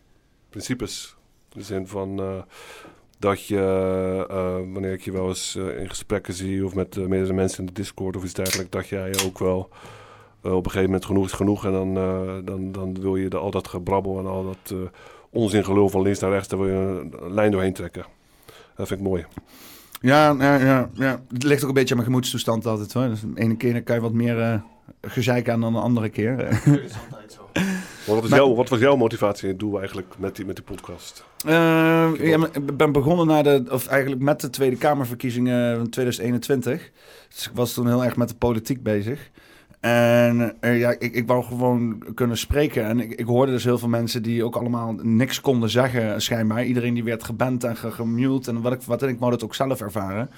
principes. 0.50 1.16
In 1.54 1.60
de 1.60 1.66
zin 1.66 1.88
van 1.88 2.44
dat 3.18 3.46
je, 3.46 4.28
uh, 4.32 4.74
wanneer 4.74 4.94
ik 4.94 5.02
je 5.02 5.12
wel 5.12 5.28
eens 5.28 5.56
uh, 5.56 5.80
in 5.80 5.90
gesprekken 5.90 6.34
zie 6.34 6.66
of 6.66 6.76
met 6.76 6.96
uh, 6.96 7.06
meerdere 7.06 7.34
mensen 7.34 7.60
in 7.60 7.66
de 7.66 7.72
Discord 7.72 8.16
of 8.16 8.24
iets 8.24 8.34
dergelijks, 8.34 8.72
dat 8.72 8.88
jij 8.88 9.14
ook 9.26 9.40
wel 9.40 9.70
op 10.42 10.52
een 10.52 10.72
gegeven 10.72 10.84
moment 10.84 11.06
genoeg 11.06 11.26
is 11.26 11.32
genoeg 11.32 11.66
en 11.66 11.72
dan, 11.72 11.94
dan, 12.46 12.72
dan 12.72 13.02
wil 13.02 13.16
je 13.16 13.30
de, 13.30 13.38
al 13.38 13.52
dat 13.52 13.68
gebrabbel 13.68 14.20
en 14.20 14.26
al 14.26 14.44
dat 14.44 14.90
onzingelul 15.30 15.90
van 15.90 16.02
links 16.02 16.20
naar 16.20 16.32
rechts, 16.32 16.48
daar 16.48 16.60
wil 16.60 16.68
je 16.68 17.08
een 17.22 17.34
lijn 17.34 17.52
doorheen 17.52 17.74
trekken. 17.74 18.06
Dat 18.76 18.88
vind 18.88 19.00
ik 19.00 19.06
mooi. 19.06 19.26
Ja, 20.02 20.36
ja, 20.40 20.56
ja, 20.56 20.90
ja, 20.94 21.22
het 21.34 21.44
ligt 21.44 21.62
ook 21.62 21.68
een 21.68 21.74
beetje 21.74 21.90
aan 21.90 21.98
mijn 21.98 22.10
gemoedstoestand 22.10 22.66
altijd 22.66 22.94
hoor. 22.94 23.08
Dus 23.08 23.22
de 23.22 23.28
ene 23.42 23.56
keer 23.56 23.84
kan 23.84 23.96
je 23.96 24.02
wat 24.02 24.14
meer 24.14 24.64
gezeik 25.02 25.50
aan 25.50 25.62
dan 25.62 25.74
de 25.74 25.80
andere 25.80 26.10
keer. 26.10 26.38
Dat 26.38 26.78
is 26.78 26.94
altijd 27.12 27.32
zo. 27.32 27.50
Wat 28.06 28.22
was, 28.22 28.30
jouw, 28.30 28.56
wat 28.56 28.70
was 28.70 28.80
jouw 28.80 28.96
motivatie 28.96 29.50
en 29.50 29.58
doel 29.58 29.78
eigenlijk 29.80 30.16
met 30.18 30.36
die, 30.36 30.46
met 30.46 30.56
die 30.56 30.66
podcast? 30.66 31.26
Uh, 31.46 31.52
ja, 32.18 32.48
ik 32.52 32.78
ben 32.78 32.92
begonnen 32.92 33.28
na 33.28 33.42
de, 33.42 33.64
of 33.70 33.88
eigenlijk 33.88 34.22
met 34.22 34.42
de 34.42 34.50
Tweede 34.50 34.76
Kamerverkiezingen 34.76 35.78
van 35.78 35.90
2021. 35.90 36.92
Dus 37.30 37.48
ik 37.48 37.52
was 37.54 37.74
toen 37.74 37.88
heel 37.88 38.04
erg 38.04 38.16
met 38.16 38.30
de 38.30 38.36
politiek 38.36 38.84
bezig. 38.84 39.30
En 39.80 40.56
uh, 40.62 40.80
ja, 40.80 40.96
ik, 41.00 41.14
ik 41.14 41.28
wou 41.28 41.44
gewoon 41.44 42.04
kunnen 42.14 42.38
spreken. 42.38 42.86
En 42.86 43.00
ik, 43.00 43.12
ik 43.12 43.26
hoorde 43.26 43.52
dus 43.52 43.64
heel 43.64 43.78
veel 43.78 43.88
mensen 43.88 44.24
die 44.24 44.44
ook 44.44 44.56
allemaal 44.56 44.94
niks 45.02 45.42
konden 45.42 45.70
zeggen, 45.70 46.22
schijnbaar. 46.22 46.66
Iedereen 46.66 46.94
die 46.94 47.04
werd 47.04 47.24
geband 47.24 47.64
en 47.64 47.78
gemute. 47.78 48.50
En 48.50 48.62
wat 48.62 48.74
ik, 48.74 48.82
wat, 48.82 49.04
en 49.04 49.10
ik 49.10 49.20
wou 49.20 49.32
dat 49.32 49.44
ook 49.44 49.56
zelf 49.56 49.82
ervaren. 49.82 50.30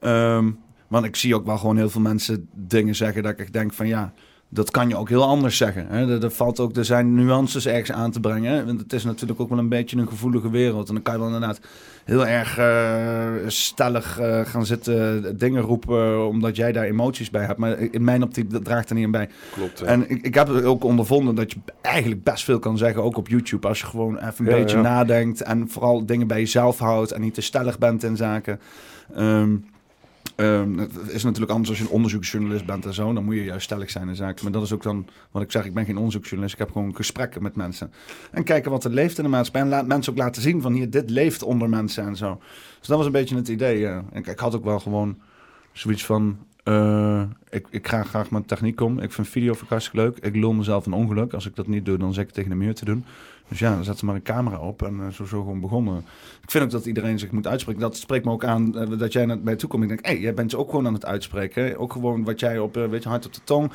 Um, 0.00 0.58
want 0.88 1.04
ik 1.04 1.16
zie 1.16 1.34
ook 1.34 1.46
wel 1.46 1.58
gewoon 1.58 1.76
heel 1.76 1.90
veel 1.90 2.00
mensen 2.00 2.48
dingen 2.52 2.94
zeggen 2.94 3.22
dat 3.22 3.38
ik 3.38 3.52
denk 3.52 3.72
van 3.72 3.86
ja 3.86 4.12
dat 4.52 4.70
kan 4.70 4.88
je 4.88 4.96
ook 4.96 5.08
heel 5.08 5.24
anders 5.24 5.56
zeggen. 5.56 5.86
Hè? 5.88 6.14
Er, 6.14 6.24
er, 6.24 6.30
valt 6.30 6.60
ook, 6.60 6.76
er 6.76 6.84
zijn 6.84 7.14
nuances 7.14 7.66
ergens 7.66 7.92
aan 7.92 8.10
te 8.10 8.20
brengen. 8.20 8.66
Want 8.66 8.80
het 8.80 8.92
is 8.92 9.04
natuurlijk 9.04 9.40
ook 9.40 9.48
wel 9.48 9.58
een 9.58 9.68
beetje 9.68 9.96
een 9.96 10.08
gevoelige 10.08 10.50
wereld. 10.50 10.88
En 10.88 10.94
dan 10.94 11.02
kan 11.02 11.12
je 11.12 11.18
wel 11.20 11.28
inderdaad 11.28 11.60
heel 12.04 12.26
erg 12.26 12.58
uh, 12.58 13.48
stellig 13.48 14.20
uh, 14.20 14.40
gaan 14.44 14.66
zitten 14.66 15.38
dingen 15.38 15.62
roepen... 15.62 16.26
omdat 16.28 16.56
jij 16.56 16.72
daar 16.72 16.84
emoties 16.84 17.30
bij 17.30 17.44
hebt. 17.44 17.58
Maar 17.58 17.78
in 17.78 18.04
mijn 18.04 18.22
optiek 18.22 18.50
dat 18.50 18.64
draagt 18.64 18.88
er 18.88 18.94
niet 18.94 19.04
aan 19.04 19.10
bij. 19.10 19.28
Klopt. 19.52 19.80
En 19.80 20.10
ik, 20.10 20.22
ik 20.22 20.34
heb 20.34 20.48
ook 20.48 20.84
ondervonden 20.84 21.34
dat 21.34 21.52
je 21.52 21.58
eigenlijk 21.80 22.22
best 22.22 22.44
veel 22.44 22.58
kan 22.58 22.78
zeggen... 22.78 23.02
ook 23.02 23.16
op 23.16 23.28
YouTube, 23.28 23.68
als 23.68 23.80
je 23.80 23.86
gewoon 23.86 24.18
even 24.18 24.46
een 24.46 24.52
ja, 24.52 24.58
beetje 24.58 24.76
ja. 24.76 24.82
nadenkt... 24.82 25.42
en 25.42 25.68
vooral 25.68 26.06
dingen 26.06 26.26
bij 26.26 26.38
jezelf 26.38 26.78
houdt... 26.78 27.12
en 27.12 27.20
niet 27.20 27.34
te 27.34 27.40
stellig 27.40 27.78
bent 27.78 28.02
in 28.02 28.16
zaken... 28.16 28.60
Um, 29.18 29.64
Um, 30.40 30.78
het 30.78 31.10
is 31.12 31.22
natuurlijk 31.22 31.50
anders 31.50 31.68
als 31.68 31.78
je 31.78 31.84
een 31.84 31.90
onderzoeksjournalist 31.90 32.66
bent 32.66 32.86
en 32.86 32.94
zo. 32.94 33.12
Dan 33.12 33.24
moet 33.24 33.34
je 33.34 33.44
juist 33.44 33.64
stellig 33.64 33.90
zijn 33.90 34.08
in 34.08 34.16
zaken. 34.16 34.44
Maar 34.44 34.52
dat 34.52 34.62
is 34.62 34.72
ook 34.72 34.82
dan 34.82 35.06
wat 35.30 35.42
ik 35.42 35.50
zeg. 35.50 35.64
Ik 35.64 35.74
ben 35.74 35.84
geen 35.84 35.96
onderzoeksjournalist. 35.96 36.54
Ik 36.54 36.66
heb 36.66 36.72
gewoon 36.72 36.96
gesprekken 36.96 37.42
met 37.42 37.56
mensen. 37.56 37.92
En 38.30 38.44
kijken 38.44 38.70
wat 38.70 38.84
er 38.84 38.90
leeft 38.90 39.18
in 39.18 39.24
de 39.24 39.30
maatschappij. 39.30 39.62
En 39.62 39.68
laat 39.68 39.86
mensen 39.86 40.12
ook 40.12 40.18
laten 40.18 40.42
zien 40.42 40.60
van 40.60 40.72
hier, 40.72 40.90
dit 40.90 41.10
leeft 41.10 41.42
onder 41.42 41.68
mensen 41.68 42.06
en 42.06 42.16
zo. 42.16 42.40
Dus 42.78 42.88
dat 42.88 42.96
was 42.96 43.06
een 43.06 43.12
beetje 43.12 43.36
het 43.36 43.48
idee. 43.48 43.78
Ja. 43.78 44.04
En 44.12 44.24
ik 44.24 44.38
had 44.38 44.54
ook 44.54 44.64
wel 44.64 44.80
gewoon 44.80 45.18
zoiets 45.72 46.04
van... 46.04 46.38
Uh, 46.64 47.22
ik, 47.50 47.66
ik 47.70 47.88
ga 47.88 48.02
graag 48.02 48.30
met 48.30 48.48
techniek 48.48 48.80
om. 48.80 48.98
Ik 48.98 49.12
vind 49.12 49.28
video 49.28 49.54
leuk. 49.92 50.18
Ik 50.18 50.36
lul 50.36 50.52
mezelf 50.52 50.86
een 50.86 50.92
ongeluk. 50.92 51.32
Als 51.32 51.46
ik 51.46 51.56
dat 51.56 51.66
niet 51.66 51.84
doe, 51.84 51.98
dan 51.98 52.14
zeg 52.14 52.24
ik 52.24 52.30
tegen 52.30 52.50
de 52.50 52.56
muur 52.56 52.74
te 52.74 52.84
doen. 52.84 53.04
Dus 53.50 53.58
ja, 53.58 53.74
dan 53.74 53.84
zet 53.84 53.98
ze 53.98 54.04
maar 54.04 54.14
een 54.14 54.22
camera 54.22 54.58
op 54.58 54.82
en 54.82 54.96
uh, 55.00 55.08
zo, 55.08 55.24
zo 55.24 55.40
gewoon 55.40 55.60
begonnen. 55.60 56.04
Ik 56.42 56.50
vind 56.50 56.64
ook 56.64 56.70
dat 56.70 56.86
iedereen 56.86 57.18
zich 57.18 57.30
moet 57.30 57.46
uitspreken. 57.46 57.80
Dat 57.80 57.96
spreekt 57.96 58.24
me 58.24 58.30
ook 58.30 58.44
aan 58.44 58.72
uh, 58.74 58.98
dat 58.98 59.12
jij 59.12 59.26
naar 59.26 59.38
mij 59.38 59.56
toe 59.56 59.68
komt. 59.68 59.82
Ik 59.82 59.88
denk, 59.88 60.04
hé, 60.04 60.12
hey, 60.12 60.20
jij 60.20 60.34
bent 60.34 60.54
ook 60.54 60.70
gewoon 60.70 60.86
aan 60.86 60.94
het 60.94 61.04
uitspreken. 61.04 61.78
Ook 61.78 61.92
gewoon 61.92 62.24
wat 62.24 62.40
jij 62.40 62.58
op, 62.58 62.76
uh, 62.76 62.86
weet 62.86 63.02
je, 63.02 63.08
hard 63.08 63.26
op 63.26 63.34
de 63.34 63.40
tong. 63.44 63.70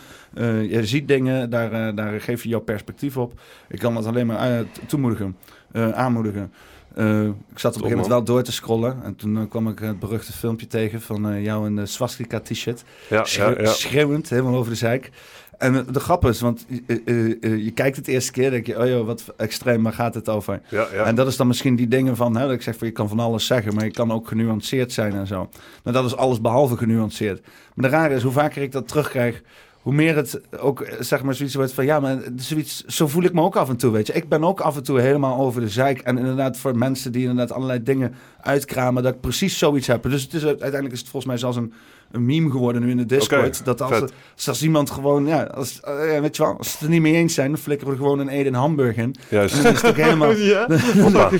je 0.70 0.80
ziet 0.84 1.08
dingen, 1.08 1.50
daar, 1.50 1.96
daar 1.96 2.22
geef 2.22 2.44
je 2.44 2.50
jouw 2.50 2.60
perspectief 2.60 3.18
op. 3.18 3.40
Ik 3.68 3.80
kan 3.80 3.94
dat 3.94 4.06
alleen 4.06 4.28
maar 4.28 4.64
toemoedigen, 4.88 5.38
aanmoedigen. 5.74 6.52
Eh, 6.96 7.24
ik 7.26 7.60
zat 7.60 7.76
op 7.76 7.82
een 7.82 7.88
gegeven 7.88 7.90
moment 7.90 8.08
wel 8.08 8.24
door 8.24 8.44
te 8.44 8.52
scrollen. 8.52 9.04
En 9.04 9.16
toen 9.16 9.38
eh, 9.38 9.44
kwam 9.50 9.68
ik 9.68 9.80
het 9.80 10.00
beruchte 10.00 10.34
filmpje 10.34 10.68
tegen 10.68 11.02
van 11.02 11.30
eh, 11.30 11.44
jou 11.44 11.66
in 11.66 11.76
de 11.76 11.86
swastika 11.86 12.40
t-shirt. 12.40 12.84
Ja, 13.10 13.26
ja, 13.30 13.62
ja. 13.62 13.70
Schreeuwend, 13.70 14.30
helemaal 14.30 14.56
over 14.56 14.72
de 14.72 14.78
zeik. 14.78 15.12
En 15.58 15.86
de 15.92 16.00
grap 16.00 16.26
is, 16.26 16.42
want 16.42 16.66
eh, 16.88 16.98
eh, 17.06 17.44
eh, 17.44 17.64
je 17.64 17.72
kijkt 17.72 17.96
het 17.96 18.08
eerste 18.08 18.32
keer, 18.32 18.50
denk 18.50 18.66
je, 18.66 18.80
oh 18.80 18.88
joh, 18.88 19.06
wat 19.06 19.34
extreem, 19.38 19.84
waar 19.84 19.94
gaat 19.94 20.14
het 20.14 20.30
over? 20.30 20.62
ja, 20.70 20.88
ja. 20.94 21.04
En 21.04 21.16
dat 21.16 21.28
is 21.28 21.38
dan 21.38 21.48
misschien 21.48 21.76
die 21.76 21.88
dingen 21.88 22.16
van, 22.16 22.36
hè, 22.36 22.42
dat 22.42 22.52
ik 22.52 22.62
zeg 22.62 22.78
van 22.78 22.88
je 22.88 22.94
kan 22.94 23.10
van 23.10 23.20
alles 23.20 23.46
zeggen, 23.46 23.76
maar 23.76 23.86
je 23.86 23.92
kan 23.92 24.12
ook 24.12 24.28
genuanceerd 24.28 24.92
zijn 24.92 25.14
en 25.14 25.28
zo. 25.28 25.50
Maar 25.84 25.94
dat 25.94 26.06
is 26.06 26.16
alles 26.16 26.42
behalve 26.42 26.78
genuanceerd. 26.78 27.42
Maar 27.74 27.90
de 27.90 27.96
rare 27.96 28.16
is, 28.16 28.24
hoe 28.24 28.32
vaker 28.32 28.62
ik 28.62 28.72
dat 28.72 28.88
terugkrijg, 28.88 29.42
hoe 29.82 29.94
meer 29.94 30.16
het 30.16 30.42
ook, 30.60 30.88
zeg 31.00 31.24
maar, 31.24 31.34
zoiets 31.34 31.56
wordt 31.56 31.74
van, 31.74 31.86
ja, 31.86 32.00
maar 32.00 32.18
zoiets, 32.36 32.84
zo 32.86 33.08
voel 33.08 33.24
ik 33.24 33.34
me 33.34 33.42
ook 33.42 33.56
af 33.56 33.70
en 33.70 33.78
toe, 33.78 33.92
weet 33.92 34.08
je. 34.08 34.14
Ik 34.14 34.30
ben 34.30 34.44
ook 34.44 34.60
af 34.60 34.76
en 34.76 34.84
toe 34.84 35.00
helemaal 35.00 35.40
over 35.40 35.62
de 35.62 35.70
zeik. 35.70 36.00
En 36.00 36.18
inderdaad 36.18 36.58
voor 36.58 36.78
mensen 36.78 37.12
die 37.12 37.22
inderdaad 37.22 37.52
allerlei 37.52 37.84
dingen 37.84 38.16
uitkramen, 38.42 39.04
dat 39.04 39.14
ik 39.14 39.22
precies 39.22 39.58
zoiets 39.58 39.88
heb. 39.88 40.04
Dus 40.04 40.24
het 40.24 40.34
is, 40.34 40.46
uiteindelijk 40.46 40.94
is 40.94 41.00
het 41.00 41.10
volgens 41.10 41.32
mij 41.32 41.38
zelfs 41.38 41.58
een, 41.58 41.74
een 42.16 42.26
meme 42.26 42.52
geworden 42.52 42.82
nu 42.82 42.90
in 42.90 42.98
de 42.98 43.06
Discord. 43.06 43.66
Dat 43.66 43.82
als, 43.82 43.92
er- 43.92 44.10
als, 44.36 44.48
als 44.48 44.64
iemand 44.64 44.90
gewoon, 44.92 45.26
ja, 45.28 45.44
als, 45.44 45.80
eh, 45.82 46.14
ja, 46.14 46.22
weet 46.22 46.36
je 46.36 46.44
wel, 46.44 46.58
als 46.58 46.68
ze 46.68 46.74
het 46.74 46.82
er 46.86 46.90
niet 46.90 47.02
mee 47.02 47.14
eens 47.14 47.34
zijn, 47.34 47.50
dan 47.52 47.60
flikkeren 47.60 47.94
we 47.94 48.00
er 48.00 48.04
gewoon 48.06 48.20
een 48.20 48.30
Ede 48.30 48.50
en 48.50 48.56
Hamburg 48.56 48.96
in. 48.96 49.04
En 49.04 49.14
Juist. 49.30 49.64
dan 49.64 49.74
is 49.74 49.82
het 49.82 49.90
ook 49.92 49.98
helemaal... 49.98 50.32
ja. 50.56 50.68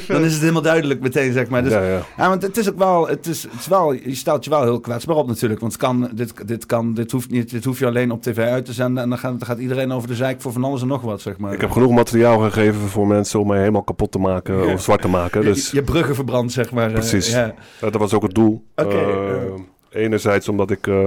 Dan 0.08 0.24
is 0.24 0.32
het 0.32 0.42
helemaal 0.42 0.62
duidelijk 0.62 1.00
meteen, 1.00 1.34
zeg 1.34 1.48
maar. 1.50 1.64
Dus, 1.64 1.72
ja. 1.72 1.82
ja, 1.82 2.02
ja. 2.18 2.30
want 2.30 2.42
het 2.42 2.58
is 2.58 2.70
ook 2.70 2.78
wel, 2.78 3.08
het 3.08 3.28
is, 3.28 3.44
het 3.44 3.54
is 3.60 3.68
wel, 3.68 3.94
je 3.94 4.16
stelt 4.16 4.44
je 4.44 4.50
wel 4.50 4.64
heel 4.64 4.80
kwetsbaar 4.80 5.16
op 5.16 5.28
natuurlijk. 5.28 5.60
Want 5.60 5.72
het 5.72 5.82
kan, 5.82 6.10
dit, 6.14 6.48
dit, 6.48 6.66
kan, 6.66 6.94
dit, 6.94 7.12
hoeft 7.12 7.30
niet, 7.32 7.50
dit 7.52 7.64
hoef 7.66 7.80
je 7.80 7.86
alleen 7.86 8.12
op 8.12 8.22
tv 8.22 8.38
uit 8.38 8.66
te 8.66 8.74
zenden. 8.74 9.04
En 9.04 9.10
dan 9.10 9.18
gaat, 9.18 9.40
dan 9.40 9.48
gaat 9.48 9.60
iedereen 9.60 9.92
over 9.92 10.08
de 10.08 10.16
zeik 10.16 10.42
voor 10.42 10.52
van 10.52 10.64
alles 10.64 10.82
en 10.82 10.88
nog 10.88 11.02
wat, 11.02 11.22
zeg 11.22 11.38
maar. 11.38 11.54
Ik 11.54 11.62
heb 11.62 11.72
genoeg 11.72 11.92
materiaal 11.92 12.40
gegeven 12.40 12.82
voor 12.90 13.08
mensen 13.08 13.40
om 13.40 13.48
mij 13.48 13.60
helemaal 13.60 13.84
kapot 13.84 14.12
te 14.12 14.20
maken 14.20 14.68
Ja. 14.68 14.74
of 14.74 14.82
zwart 14.82 15.02
te 15.02 15.08
maken. 15.08 15.42
je, 15.42 15.48
Dus 15.48 15.72
je 15.72 15.84
bruggen 15.84 16.16
verbrand, 16.16 16.52
zeg 16.52 16.72
maar. 16.72 16.88
eh, 16.88 16.94
Precies. 16.94 17.30
ja. 17.32 17.54
Ja, 17.82 17.90
dat 17.90 17.96
was 18.02 18.14
ook 18.14 18.22
het 18.24 18.34
doel. 18.34 18.64
Oké, 18.76 18.96
eh. 18.98 19.54
Enerzijds 19.96 20.48
omdat 20.50 20.72
ik 20.72 20.88
eh, 20.88 21.06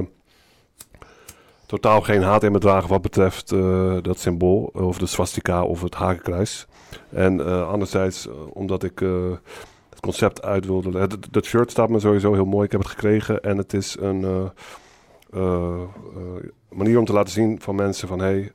totaal 1.66 2.01
geen 2.01 2.22
haat 2.22 2.42
in 2.42 2.53
me 2.53 2.59
draag 2.59 2.87
wat 2.87 3.03
betreft 3.03 3.53
eh, 3.53 3.96
dat 4.03 4.18
symbool, 4.18 4.70
of 4.72 4.98
de 4.98 5.07
swastika 5.07 5.62
of 5.64 5.83
het 5.83 5.94
hakenkruis. 5.94 6.66
En 7.11 7.46
eh, 7.46 7.68
anderzijds 7.68 8.29
omdat 8.53 8.83
ik 8.83 8.98
het 9.90 10.01
concept 10.01 10.42
uit 10.42 10.66
wilde. 10.66 11.07
Dat- 11.31 11.44
shirt 11.44 11.70
staat 11.70 11.88
me 11.88 12.01
sowieso 12.01 12.33
heel 12.33 12.44
mooi. 12.44 12.64
Ik 12.64 12.72
heb 12.72 12.81
het 12.81 12.90
gekregen 12.90 13.42
en 13.42 13.57
het 13.57 13.72
is 13.72 13.96
een 14.01 14.51
manier 16.68 16.98
om 16.98 17.05
te 17.05 17.12
laten 17.12 17.33
zien 17.33 17.61
van 17.61 17.74
mensen 17.74 18.09
van 18.09 18.18
hey, 18.18 18.53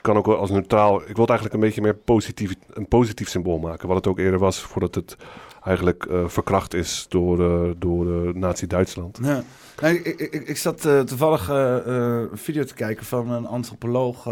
kan 0.00 0.16
ook 0.16 0.26
als 0.26 0.50
neutraal. 0.50 1.00
Ik 1.00 1.16
wil 1.16 1.26
het 1.26 1.30
eigenlijk 1.30 1.54
een 1.54 1.66
beetje 1.66 1.82
meer 1.82 1.94
positief, 1.94 2.54
een 2.72 2.88
positief 2.88 3.28
symbool 3.28 3.58
maken. 3.58 3.88
Wat 3.88 3.96
het 3.96 4.06
ook 4.06 4.18
eerder 4.18 4.38
was 4.38 4.60
voordat 4.60 4.94
het 4.94 5.16
eigenlijk 5.62 6.04
eh, 6.04 6.28
verkracht 6.28 6.74
is 6.74 7.06
door, 7.08 7.40
eh, 7.40 7.74
door 7.78 8.26
eh, 8.26 8.34
Nazi-Duitsland. 8.34 9.18
Ja. 9.22 9.42
Nou, 9.80 9.94
ik, 9.94 10.06
ik, 10.20 10.48
ik, 10.48 10.56
zat 10.56 10.80
toevallig 10.80 11.48
een 11.48 12.28
video 12.32 12.64
te 12.64 12.74
kijken 12.74 13.06
van 13.06 13.30
een 13.30 13.46
antropoloog. 13.46 14.26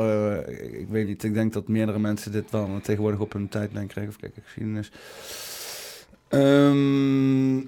ik, 0.46 0.72
ik 0.72 0.86
weet 0.88 1.06
niet, 1.06 1.22
ik 1.22 1.34
denk 1.34 1.52
dat 1.52 1.68
meerdere 1.68 1.98
mensen 1.98 2.32
dit 2.32 2.50
wel 2.50 2.68
tegenwoordig 2.82 3.20
op 3.20 3.32
hun 3.32 3.48
tijdlijn 3.48 3.86
kregen. 3.86 4.10
Of 4.10 4.16
kijk, 4.16 4.34
geschiedenis. 4.44 4.90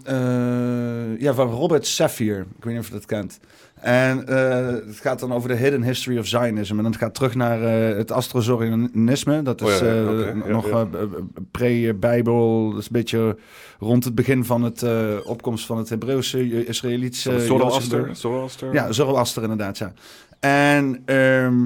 Eh, 0.04 1.20
ja, 1.20 1.34
van 1.34 1.50
Robert 1.50 1.86
Safir. 1.86 2.38
Ik 2.38 2.64
weet 2.64 2.74
niet 2.74 2.82
of 2.82 2.88
je 2.88 2.92
dat 2.92 3.06
kent. 3.06 3.40
En 3.80 4.26
eh, 4.26 4.66
het 4.86 5.00
gaat 5.00 5.20
dan 5.20 5.32
over 5.32 5.48
de 5.48 5.54
hidden 5.54 5.82
history 5.82 6.18
of 6.18 6.26
Zionism. 6.26 6.76
En 6.76 6.82
dan 6.82 6.92
gaat 6.92 7.00
het 7.00 7.14
terug 7.14 7.34
naar 7.34 7.62
eh, 7.62 7.96
het 7.96 8.12
Astrozorianisme. 8.12 9.42
Dat 9.42 9.60
is 9.60 9.66
Oh 9.66 9.86
ja, 9.86 9.86
eh, 9.86 10.26
ja, 10.26 10.46
nog 10.46 10.68
ja. 10.68 10.86
pre-Bijbel. 11.50 12.70
Dat 12.70 12.78
is 12.78 12.86
een 12.86 12.92
beetje 12.92 13.36
rond 13.78 14.04
het 14.04 14.14
begin 14.14 14.44
van 14.44 14.62
het 14.62 14.84
opkomst 15.24 15.66
van 15.66 15.78
het 15.78 15.88
Hebreeuwse, 15.88 16.66
Israëlitische... 16.66 17.40
Zoroaster. 17.40 18.16
Zoroaster. 18.16 18.72
Ja, 18.72 18.92
Zoroaster 18.92 19.42
inderdaad, 19.42 19.78
ja. 19.78 19.92
En 20.40 21.02
ehm, 21.04 21.64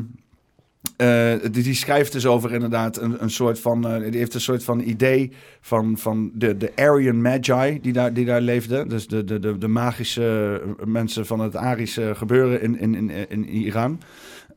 eh, 1.02 1.50
die, 1.52 1.62
die 1.62 1.74
schrijft 1.74 2.12
dus 2.12 2.26
over 2.26 2.52
inderdaad 2.52 3.00
een, 3.00 3.22
een 3.22 3.30
soort 3.30 3.60
van... 3.60 3.86
eh, 3.86 4.10
die 4.10 4.18
heeft 4.18 4.34
een 4.34 4.40
soort 4.40 4.64
van 4.64 4.80
idee 4.80 5.32
van, 5.60 5.98
van 5.98 6.30
de, 6.34 6.56
de 6.56 6.72
Aryan 6.76 7.22
Magi 7.22 7.78
die 7.80 7.92
daar, 7.92 8.12
die 8.12 8.24
daar 8.24 8.40
leefden. 8.40 8.88
Dus 8.88 9.06
de, 9.06 9.24
de, 9.24 9.38
de, 9.38 9.58
de 9.58 9.68
magische 9.68 10.60
mensen 10.84 11.26
van 11.26 11.40
het 11.40 11.56
Arische 11.56 12.12
gebeuren 12.14 12.62
in, 12.62 12.78
in, 12.78 12.94
in, 12.94 13.10
in 13.28 13.48
Iran. 13.48 14.00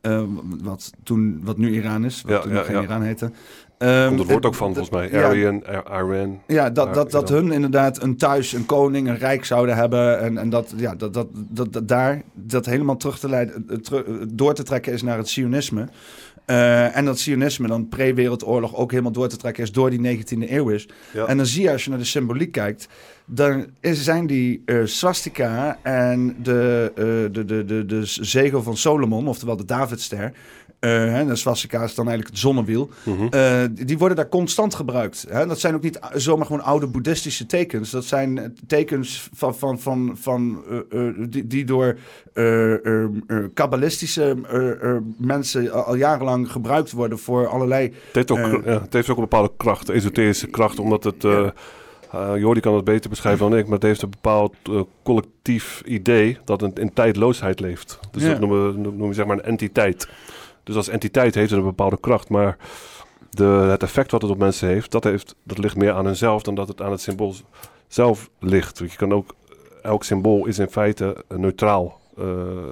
Eh, 0.01 0.23
wat, 0.63 0.91
toen, 1.03 1.41
wat 1.43 1.57
nu 1.57 1.71
Iran 1.71 2.05
is, 2.05 2.21
wat 2.21 2.31
Ja, 2.31 2.39
toen 2.39 2.51
ja, 2.51 2.57
nog 2.57 2.65
geen 2.65 2.75
ja. 2.75 2.81
Iran 2.81 3.01
heette. 3.01 3.31
Het 3.77 4.15
woord 4.15 4.29
eh, 4.29 4.35
ook 4.49 4.55
van, 4.55 4.73
volgens 4.73 4.89
mij. 4.89 5.23
Aryan, 5.23 5.65
Ar- 5.65 6.05
Iran. 6.05 6.41
ja, 6.47 6.69
dat, 6.69 6.93
dat, 6.93 7.11
dat 7.11 7.29
hun 7.29 7.51
inderdaad 7.51 8.01
een 8.01 8.17
thuis, 8.17 8.53
een 8.53 8.65
koning, 8.65 9.07
een 9.07 9.17
rijk 9.17 9.45
zouden 9.45 9.75
hebben. 9.75 10.19
En, 10.19 10.37
en 10.37 10.49
dat, 10.49 10.73
ja, 10.77 10.95
dat, 10.95 11.13
dat, 11.13 11.27
dat, 11.33 11.73
dat 11.73 11.87
daar 11.87 12.21
dat 12.33 12.65
helemaal 12.65 12.97
terug 12.97 13.19
te 13.19 13.29
leiden, 13.29 13.65
door 14.33 14.53
te 14.53 14.63
trekken 14.63 14.93
is 14.93 15.01
naar 15.01 15.17
het 15.17 15.29
Sionisme. 15.29 15.87
Eh, 16.45 16.95
en 16.95 17.05
dat 17.05 17.19
Sionisme 17.19 17.67
dan 17.67 17.87
pre-Wereldoorlog 17.87 18.75
ook 18.75 18.91
helemaal 18.91 19.11
door 19.11 19.27
te 19.27 19.37
trekken 19.37 19.63
is 19.63 19.71
door 19.71 19.89
die 19.89 19.99
19e 19.99 20.51
eeuw 20.51 20.69
is. 20.69 20.87
Ja. 21.13 21.25
En 21.25 21.37
dan 21.37 21.45
zie 21.45 21.61
je 21.61 21.71
als 21.71 21.83
je 21.83 21.89
naar 21.89 21.99
de 21.99 22.05
symboliek 22.05 22.51
kijkt, 22.51 22.87
dan 23.25 23.65
is, 23.79 24.03
zijn 24.03 24.27
die 24.27 24.61
eh, 24.65 24.77
swastika 24.83 25.79
en 25.81 26.35
de, 26.43 26.91
eh, 26.95 27.03
de, 27.33 27.45
de, 27.45 27.65
de, 27.65 27.85
de 27.85 28.01
zegel 28.05 28.63
van 28.63 28.77
Solomon, 28.77 29.27
oftewel 29.27 29.57
de 29.57 29.65
Davidster. 29.65 30.33
Eh, 30.85 31.13
hè, 31.13 31.25
de 31.25 31.35
swastika 31.35 31.83
is 31.83 31.95
dan 31.95 32.07
eigenlijk 32.07 32.35
het 32.35 32.43
zonnewiel. 32.45 32.89
Mhm. 33.03 33.27
Eh, 33.29 33.63
die 33.71 33.97
worden 33.97 34.17
daar 34.17 34.29
constant 34.29 34.75
gebruikt. 34.75 35.25
Hè? 35.29 35.45
Dat 35.47 35.59
zijn 35.59 35.75
ook 35.75 35.81
niet 35.83 35.99
zomaar 36.13 36.45
gewoon 36.45 36.63
oude 36.63 36.87
boeddhistische 36.87 37.45
tekens. 37.45 37.89
Dat 37.89 38.05
zijn 38.05 38.37
eh, 38.37 38.45
tekens 38.67 39.29
van, 39.33 39.55
van, 39.55 39.79
van, 39.79 40.17
van, 40.21 40.63
eh, 40.89 41.07
eh, 41.07 41.13
die, 41.29 41.47
die 41.47 41.65
door 41.65 41.97
eh, 42.33 42.73
eh, 42.85 43.03
eh, 43.27 43.37
kabbalistische 43.53 44.35
eh, 44.49 44.71
eh, 44.95 45.01
mensen 45.17 45.71
al, 45.85 45.95
jarenlang 45.95 46.51
gebruikt 46.51 46.91
worden 46.91 47.19
voor 47.19 47.47
allerlei... 47.47 47.83
Het, 47.85 48.15
heeft 48.15 48.31
ook, 48.31 48.37
Eh. 48.37 48.65
ja, 48.65 48.81
het 48.81 48.93
heeft 48.93 49.09
ook 49.09 49.15
een 49.17 49.21
bepaalde 49.21 49.51
kracht, 49.57 49.89
esoterische 49.89 50.47
kracht, 50.47 50.79
omdat 50.79 51.03
het... 51.03 51.23
eh 51.23 51.47
eh, 52.11 52.31
Jordi 52.37 52.59
kan 52.59 52.75
het 52.75 52.83
beter 52.83 53.09
beschrijven 53.09 53.49
dan 53.49 53.57
ik, 53.59 53.63
maar 53.65 53.73
het 53.73 53.83
heeft 53.83 54.01
een 54.01 54.09
bepaald 54.09 54.55
eh, 54.63 54.81
collectief 55.03 55.81
idee 55.85 56.37
dat 56.45 56.61
het 56.61 56.79
in 56.79 56.93
tijdloosheid 56.93 57.59
leeft. 57.59 57.99
Dus 58.11 58.23
Ja. 58.23 58.29
dat 58.29 58.39
noemen 58.39 58.71
we, 58.71 58.77
noemen 58.79 59.07
we 59.07 59.13
zeg 59.13 59.25
maar 59.25 59.37
een 59.37 59.43
entiteit. 59.43 60.07
Dus 60.65 60.75
als 60.75 60.87
entiteit 60.87 61.35
heeft 61.35 61.49
het 61.49 61.59
een 61.59 61.65
bepaalde 61.65 61.99
kracht, 61.99 62.29
maar 62.29 62.57
de, 63.29 63.43
het 63.43 63.83
effect 63.83 64.11
wat 64.11 64.21
het 64.21 64.31
op 64.31 64.37
mensen 64.37 64.67
heeft, 64.67 64.91
dat, 64.91 65.03
heeft, 65.03 65.35
dat 65.43 65.57
ligt 65.57 65.75
meer 65.75 65.91
aan 65.91 66.05
hunzelf 66.05 66.43
dan 66.43 66.55
dat 66.55 66.67
het 66.67 66.81
aan 66.81 66.91
het 66.91 67.01
symbool 67.01 67.33
zelf 67.87 68.29
ligt. 68.39 68.77
Je 68.77 68.95
kan 68.95 69.13
ook, 69.13 69.35
elk 69.81 70.03
symbool 70.03 70.45
is 70.45 70.59
in 70.59 70.69
feite 70.69 71.23
een 71.27 71.39
neutraal 71.39 71.99
eh, 72.17 72.25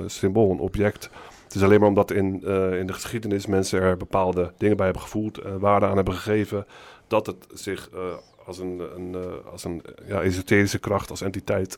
symbool, 0.05 0.51
een 0.51 0.59
object. 0.59 1.09
Het 1.43 1.55
is 1.55 1.63
alleen 1.63 1.79
maar 1.79 1.89
omdat 1.89 2.11
in, 2.11 2.41
eh, 2.45 2.79
in 2.79 2.87
de 2.87 2.93
geschiedenis 2.93 3.45
mensen 3.45 3.81
er 3.81 3.97
bepaalde 3.97 4.51
dingen 4.57 4.75
bij 4.75 4.85
hebben 4.85 5.03
gevoeld, 5.03 5.39
waarde 5.59 5.85
aan 5.85 5.95
hebben 5.95 6.13
gegeven, 6.13 6.65
dat 7.07 7.25
het 7.25 7.47
zich 7.53 7.89
eh, 7.93 7.99
als 8.45 8.59
een, 8.59 8.81
een, 8.95 9.15
als 9.51 9.63
een 9.63 9.81
ja, 10.07 10.21
esoterische 10.21 10.79
kracht, 10.79 11.09
als 11.09 11.21
entiteit, 11.21 11.77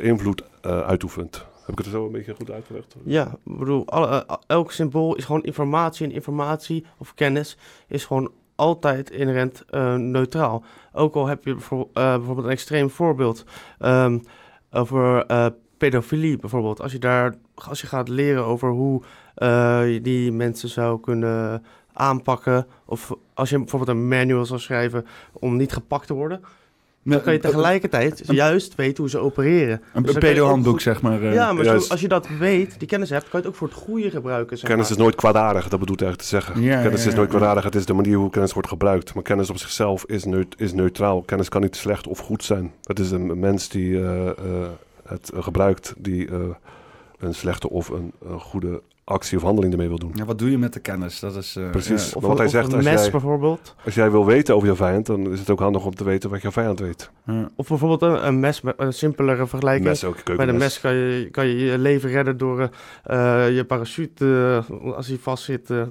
invloed 0.00 0.42
uitoefent. 0.62 1.46
Heb 1.66 1.78
ik 1.78 1.84
het 1.84 1.94
zo 1.94 2.06
een 2.06 2.12
beetje 2.12 2.34
goed 2.34 2.50
uitgelegd? 2.50 2.96
Ja, 3.04 3.26
ik 3.44 3.58
bedoel, 3.58 3.88
alle, 3.88 4.24
eh, 4.26 4.36
elk 4.46 4.72
symbool 4.72 5.16
is 5.16 5.24
gewoon 5.24 5.42
informatie 5.42 6.06
en 6.06 6.12
informatie 6.12 6.84
of 6.98 7.14
kennis 7.14 7.56
is 7.88 8.04
gewoon 8.04 8.32
altijd 8.54 9.10
inherent 9.10 9.64
eh, 9.70 9.94
neutraal. 9.94 10.64
Ook 10.92 11.14
al 11.14 11.26
heb 11.26 11.44
je 11.44 11.52
bijvoorbeeld, 11.52 11.96
eh, 11.96 12.16
bijvoorbeeld 12.16 12.46
een 12.46 12.52
extreem 12.52 12.90
voorbeeld 12.90 13.44
ehm, 13.78 14.18
over 14.70 15.26
eh, 15.26 15.46
pedofilie 15.76 16.36
bijvoorbeeld. 16.36 16.80
Als 16.80 16.92
je 16.92 16.98
daar, 16.98 17.34
als 17.54 17.80
je 17.80 17.86
gaat 17.86 18.08
leren 18.08 18.44
over 18.44 18.70
hoe 18.70 19.02
eh, 19.34 19.92
je 19.92 20.00
die 20.00 20.32
mensen 20.32 20.68
zou 20.68 21.00
kunnen 21.00 21.64
aanpakken, 21.92 22.66
of 22.84 23.12
als 23.34 23.50
je 23.50 23.58
bijvoorbeeld 23.58 23.90
een 23.90 24.08
manual 24.08 24.44
zou 24.44 24.60
schrijven 24.60 25.06
om 25.32 25.56
niet 25.56 25.72
gepakt 25.72 26.06
te 26.06 26.14
worden, 26.14 26.40
dan 27.12 27.22
kan 27.22 27.32
je 27.32 27.38
tegelijkertijd 27.38 28.22
juist 28.24 28.74
weten 28.74 28.96
hoe 29.02 29.10
ze 29.10 29.18
opereren. 29.18 29.80
Een, 29.92 30.02
Dus 30.02 30.14
een 30.14 30.20
pedo-handboek, 30.20 30.72
goed- 30.72 30.82
zeg 30.82 31.02
maar. 31.02 31.22
eh. 31.22 31.34
ja, 31.34 31.52
maar 31.52 31.64
zo- 31.64 31.72
als 31.88 32.00
je 32.00 32.08
dat 32.08 32.28
weet, 32.38 32.78
die 32.78 32.88
kennis 32.88 33.10
hebt, 33.10 33.28
kan 33.28 33.40
je 33.40 33.46
het 33.46 33.46
ook 33.46 33.54
voor 33.54 33.68
het 33.68 33.76
goede 33.76 34.10
gebruiken. 34.10 34.58
Zeg 34.58 34.68
Kennis 34.68 34.88
maar. 34.88 34.96
is 34.96 35.02
nooit 35.02 35.14
kwaadaardig, 35.14 35.68
dat 35.68 35.80
bedoelt 35.80 36.02
eigenlijk 36.02 36.30
te 36.30 36.36
zeggen. 36.36 36.62
Ja, 36.62 36.82
kennis 36.82 37.02
ja, 37.02 37.08
is 37.08 37.14
nooit 37.14 37.30
ja. 37.32 37.36
kwaadaardig, 37.36 37.64
het 37.64 37.74
is 37.74 37.86
de 37.86 37.92
manier 37.92 38.16
hoe 38.16 38.30
kennis 38.30 38.52
wordt 38.52 38.68
gebruikt. 38.68 39.14
Maar 39.14 39.22
kennis 39.22 39.50
op 39.50 39.58
zichzelf 39.58 40.04
is, 40.04 40.24
neut- 40.24 40.54
is 40.58 40.72
neutraal. 40.72 41.22
Kennis 41.22 41.48
kan 41.48 41.60
niet 41.60 41.76
slecht 41.76 42.06
of 42.06 42.18
goed 42.18 42.44
zijn. 42.44 42.72
Het 42.82 42.98
is 42.98 43.10
een 43.10 43.38
mens 43.38 43.68
die 43.68 43.96
eh, 43.96 44.26
eh, 44.28 44.34
het 45.08 45.30
gebruikt, 45.34 45.94
die 45.98 46.28
eh, 46.28 46.34
een 47.18 47.34
slechte 47.34 47.70
of 47.70 47.88
een, 47.88 48.12
een 48.28 48.40
goede 48.40 48.82
actie 49.08 49.36
of 49.36 49.42
handeling 49.44 49.72
ermee 49.72 49.88
wil 49.88 49.98
doen. 49.98 50.12
Ja, 50.14 50.24
wat 50.24 50.38
doe 50.38 50.50
je 50.50 50.58
met 50.58 50.72
de 50.72 50.80
kennis? 50.80 51.20
Dat 51.20 51.36
is... 51.36 51.56
eh, 51.56 51.70
Precies. 51.70 52.08
ja. 52.10 52.16
Of, 52.16 52.22
wat 52.22 52.36
hij 52.36 52.46
of 52.46 52.52
zegt, 52.52 52.68
een 52.68 52.74
als 52.74 52.84
mes 52.84 53.00
jij- 53.02 53.10
bijvoorbeeld. 53.10 53.74
Als 53.84 53.94
jij 53.94 54.10
wil 54.10 54.26
weten 54.26 54.54
over 54.54 54.68
je 54.68 54.74
vijand, 54.76 55.06
dan 55.06 55.32
is 55.32 55.38
het 55.38 55.50
ook 55.50 55.58
handig 55.60 55.84
om 55.84 55.94
te 55.94 56.04
weten 56.04 56.30
wat 56.30 56.42
jouw 56.42 56.50
vijand 56.50 56.80
weet. 56.80 57.10
Ja. 57.26 57.50
Of 57.56 57.68
bijvoorbeeld 57.68 58.02
een, 58.02 58.26
een 58.26 58.40
mes 58.40 58.60
met 58.60 58.74
een 58.76 58.92
simpelere 58.92 59.46
vergelijking. 59.46 59.88
Mes 59.88 60.04
ook, 60.04 60.16
een 60.24 60.56
mes 60.56 60.80
kan 60.80 60.94
je, 60.94 61.28
kan 61.30 61.46
je 61.46 61.56
je 61.64 61.78
leven 61.78 62.10
redden 62.10 62.36
door 62.36 62.70
eh, 63.04 63.54
je 63.56 63.64
parachute, 63.64 64.62
eh, 64.70 64.94
als 64.96 65.06
hij 65.08 65.16
vast 65.20 65.44
zit, 65.44 65.70
eh, 65.70 65.80
eh, 65.80 65.86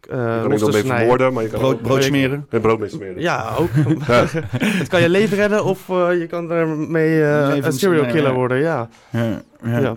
je 0.00 0.46
kan 0.48 0.56
te 0.56 0.56
snijden. 0.64 0.86
vermoorden, 0.96 1.32
maar 1.32 1.42
je 1.42 1.48
kan 1.48 1.78
Brood, 1.82 2.04
smeren. 2.04 2.46
een 2.50 2.60
brood 2.60 2.78
mee 2.78 2.88
smeren. 2.88 3.20
Ja, 3.20 3.54
ook. 3.58 3.68
Ja. 4.06 4.24
het 4.80 4.88
kan 4.88 5.00
je 5.00 5.08
leven 5.08 5.36
redden 5.36 5.64
of 5.64 5.88
eh, 5.88 6.18
je 6.20 6.26
kan 6.26 6.50
ermee 6.50 7.18
Leven 7.20 7.64
een 7.64 7.72
serial 7.72 8.06
killer 8.06 8.28
ja. 8.30 8.34
worden, 8.34 8.58
ja. 8.58 8.88
Ja, 9.62 9.96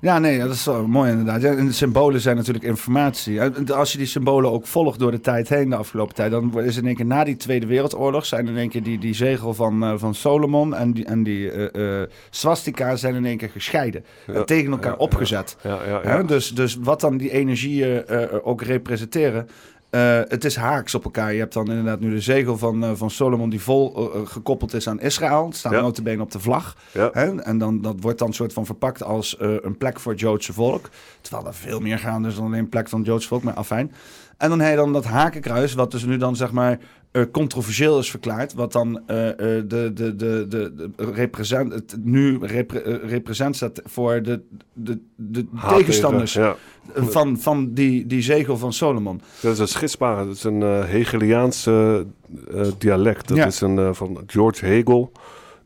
ja. 0.00 0.18
nee, 0.18 0.38
dat 0.38 0.50
is 0.50 0.64
wel 0.64 0.86
mooi 0.86 1.10
inderdaad. 1.10 1.42
Ja, 1.42 1.52
en 1.52 1.66
de 1.66 1.72
symbolen 1.72 2.20
zijn 2.20 2.36
natuurlijk 2.36 2.64
informatie. 2.64 3.40
En 3.40 3.74
Als 3.74 3.92
je 3.92 3.98
die 3.98 4.06
symbolen 4.06 4.52
ook 4.52 4.66
volgt 4.66 4.98
door 4.98 5.10
de 5.10 5.20
tijd 5.20 5.48
heen, 5.48 5.70
de 5.70 5.76
afgelopen 5.76 6.14
tijd, 6.14 6.30
dan 6.30 6.60
is 6.62 6.76
in 6.76 6.86
één 6.86 6.94
keer 6.94 7.06
na 7.06 7.24
die 7.24 7.36
Tweede 7.36 7.66
Wereldoorlog 7.66 8.26
zijn 8.26 8.48
in 8.48 8.56
één 8.56 8.68
keer 8.68 8.82
die, 8.82 8.98
die 8.98 9.14
zegel 9.14 9.54
van, 9.54 9.82
eh, 9.82 9.92
van 9.96 10.14
Solomon 10.14 10.74
en 10.74 10.92
die, 10.92 11.04
en 11.04 11.22
die 11.22 11.50
eh, 11.50 12.02
swastika 12.30 12.96
zijn 12.96 13.14
in 13.14 13.24
één 13.24 13.36
keer 13.36 13.50
gescheiden. 13.50 14.04
Ja. 14.26 14.44
Tegen 14.44 14.70
elkaar 14.70 14.96
opgezet. 14.96 15.56
Ja. 15.62 16.22
Dus, 16.22 16.54
dus 16.54 16.76
wat 16.80 17.00
dan 17.00 17.16
die 17.16 17.30
energieën 17.30 18.04
ook 18.42 18.62
representeren. 18.62 19.48
Eh, 19.96 20.20
het 20.30 20.44
is 20.44 20.56
haaks 20.56 20.94
op 20.94 21.04
elkaar. 21.04 21.32
Je 21.32 21.38
hebt 21.38 21.52
dan 21.52 21.66
inderdaad 21.68 22.00
nu 22.00 22.10
de 22.10 22.20
zegel 22.20 22.58
van, 22.58 22.84
eh, 22.84 22.90
van 22.94 23.10
Solomon 23.10 23.50
die 23.50 23.60
vol 23.60 24.12
eh, 24.14 24.20
gekoppeld 24.24 24.74
is 24.74 24.88
aan 24.88 25.00
Israël. 25.00 25.46
Het 25.46 25.56
staat 25.56 25.72
Ja. 25.72 25.80
notabene 25.80 26.22
op 26.22 26.30
de 26.30 26.40
vlag. 26.40 26.76
Ja. 26.92 27.10
Hè? 27.12 27.40
En 27.42 27.58
dan, 27.58 27.80
dat 27.80 27.94
wordt 28.00 28.18
dan 28.18 28.32
soort 28.32 28.52
van 28.52 28.66
verpakt 28.66 29.02
als 29.02 29.36
een 29.38 29.76
plek 29.78 30.00
voor 30.00 30.12
het 30.12 30.20
Joodse 30.20 30.52
volk. 30.52 30.88
Terwijl 31.20 31.46
er 31.46 31.54
veel 31.54 31.80
meer 31.80 31.98
gaan 31.98 32.22
dus 32.22 32.34
dan 32.34 32.44
alleen 32.44 32.58
een 32.58 32.68
plek 32.68 32.88
van 32.88 32.98
het 32.98 33.08
Joodse 33.08 33.28
volk, 33.28 33.42
maar 33.42 33.54
afijn. 33.54 33.92
En 34.36 34.48
dan 34.48 34.60
heb 34.60 34.70
je 34.70 34.76
dan 34.76 34.92
dat 34.92 35.04
hakenkruis, 35.04 35.74
wat 35.74 35.90
dus 35.90 36.04
nu 36.04 36.16
dan 36.16 36.36
zeg 36.36 36.52
maar 36.52 36.78
eh, 37.10 37.22
controversieel 37.32 37.98
is 37.98 38.10
verklaard. 38.10 38.54
Wat 38.54 38.72
dan 38.72 39.00
eh, 39.06 39.28
eh, 39.28 39.36
de, 39.38 39.90
de, 39.94 40.16
de, 40.16 40.46
de, 40.48 40.72
de 40.74 40.90
represent, 41.12 41.72
het 41.72 41.96
nu 42.02 42.38
repre, 42.40 42.82
eh, 42.82 43.08
represent 43.10 43.56
staat 43.56 43.80
voor 43.84 44.22
de, 44.22 44.40
de, 44.72 44.98
de 45.16 45.46
Haat 45.54 45.76
tegenstanders 45.76 46.32
Ja. 46.32 46.56
van, 46.94 47.38
van 47.38 47.72
die, 47.72 48.06
die 48.06 48.22
zegel 48.22 48.56
van 48.58 48.72
Solomon. 48.72 49.20
Dat 49.40 49.52
is 49.52 49.58
een 49.58 49.68
schisma. 49.68 50.24
Dat 50.24 50.34
is 50.34 50.44
een 50.44 50.62
eh 50.62 50.84
Hegeliaanse 50.84 52.06
eh, 52.54 52.66
dialect. 52.78 53.28
Dat 53.28 53.36
Ja. 53.36 53.46
is 53.46 53.60
een, 53.60 53.78
eh, 53.78 53.88
van 53.92 54.22
George 54.26 54.66
Hegel. 54.66 55.12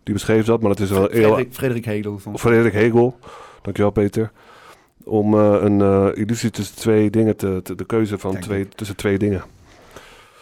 Die 0.02 0.14
beschreef 0.14 0.44
dat, 0.44 0.61
maar 0.61 0.70
het 0.70 0.80
is 0.80 0.90
wel 0.90 1.09
heel... 1.11 1.22
Frederik, 1.22 1.54
Frederik 1.54 1.85
Hegel. 1.85 2.18
Van. 2.18 2.38
Frederik 2.38 2.72
Hegel. 2.72 3.18
Dankjewel, 3.62 3.90
Peter. 3.92 4.30
Om 5.10 5.34
eh, 5.34 5.56
een 5.60 5.80
eh, 5.80 6.08
illusie 6.14 6.50
tussen 6.50 6.76
twee 6.76 7.10
dingen 7.10 7.36
te, 7.36 7.60
te- 7.62 7.74
de 7.74 7.84
keuze 7.84 8.18
van 8.18 8.30
Denk 8.32 8.44
twee, 8.44 8.60
ik. 8.60 8.72
tussen 8.72 8.96
twee 8.96 9.18
dingen. 9.18 9.42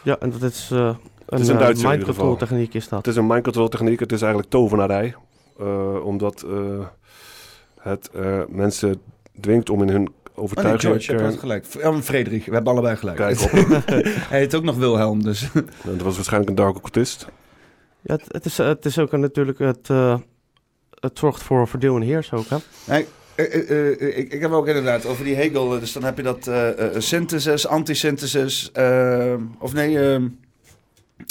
Ja, 0.02 0.18
en 0.18 0.30
dat 0.30 0.42
is 0.42 0.68
eh, 0.72 0.94
een, 1.26 1.38
is 1.40 1.82
mind 1.82 2.04
control 2.04 2.36
techniek 2.36 2.74
is 2.74 2.82
Het 2.82 2.90
dat. 2.90 3.06
is 3.06 3.16
een 3.16 3.26
mind 3.26 3.42
control 3.42 3.68
techniek. 3.68 4.00
Het 4.00 4.12
is 4.12 4.20
eigenlijk 4.20 4.50
tovenarij. 4.50 5.14
Eh, 5.58 6.04
omdat 6.04 6.42
eh, 6.42 6.86
het 7.80 8.10
eh, 8.14 8.40
mensen 8.48 9.00
dwingt 9.40 9.70
om 9.70 9.82
in 9.82 9.88
hun 9.88 10.08
Oh 10.38 10.44
nee, 10.44 10.52
overtuiging... 10.52 10.80
George, 10.82 11.12
je 11.12 11.18
hebt 11.18 11.30
wel 11.30 11.38
gelijk. 11.40 11.64
Ja, 11.94 12.02
Frederik, 12.02 12.44
we 12.46 12.54
hebben 12.54 12.72
allebei 12.72 12.96
gelijk. 12.96 13.16
Kijk 13.16 13.40
op. 13.42 13.50
Hij 14.28 14.38
heet 14.38 14.54
ook 14.54 14.62
nog 14.62 14.76
Wilhelm, 14.76 15.22
dus... 15.22 15.48
dat 15.84 16.00
was 16.02 16.14
waarschijnlijk 16.14 16.50
een 16.50 16.56
dark 16.56 16.76
occultist. 16.76 17.26
Ja, 18.00 18.14
het, 18.14 18.24
het, 18.28 18.44
is, 18.44 18.58
het 18.58 18.84
is 18.84 18.98
ook 18.98 19.12
een- 19.12 19.20
natuurlijk 19.20 19.58
het... 19.58 19.90
eh, 19.90 20.18
het 21.00 21.18
zorgt 21.18 21.42
voor 21.42 21.68
verdeel 21.68 21.96
en 21.96 22.02
heers 22.02 22.32
ook, 22.32 22.46
hè? 22.48 22.56
Nee, 22.86 23.06
eh, 23.38 23.70
eh, 23.70 24.00
eh, 24.00 24.18
ik, 24.18 24.32
ik 24.32 24.40
heb 24.40 24.50
ook 24.50 24.66
inderdaad 24.66 25.06
over 25.06 25.24
die 25.24 25.34
Hegel. 25.34 25.68
Dus 25.68 25.92
dan 25.92 26.04
heb 26.04 26.16
je 26.16 26.22
dat 26.22 26.50
synthesis, 27.02 27.66
antisynthesis. 27.66 28.72
of 29.58 29.72
nee, 29.72 29.98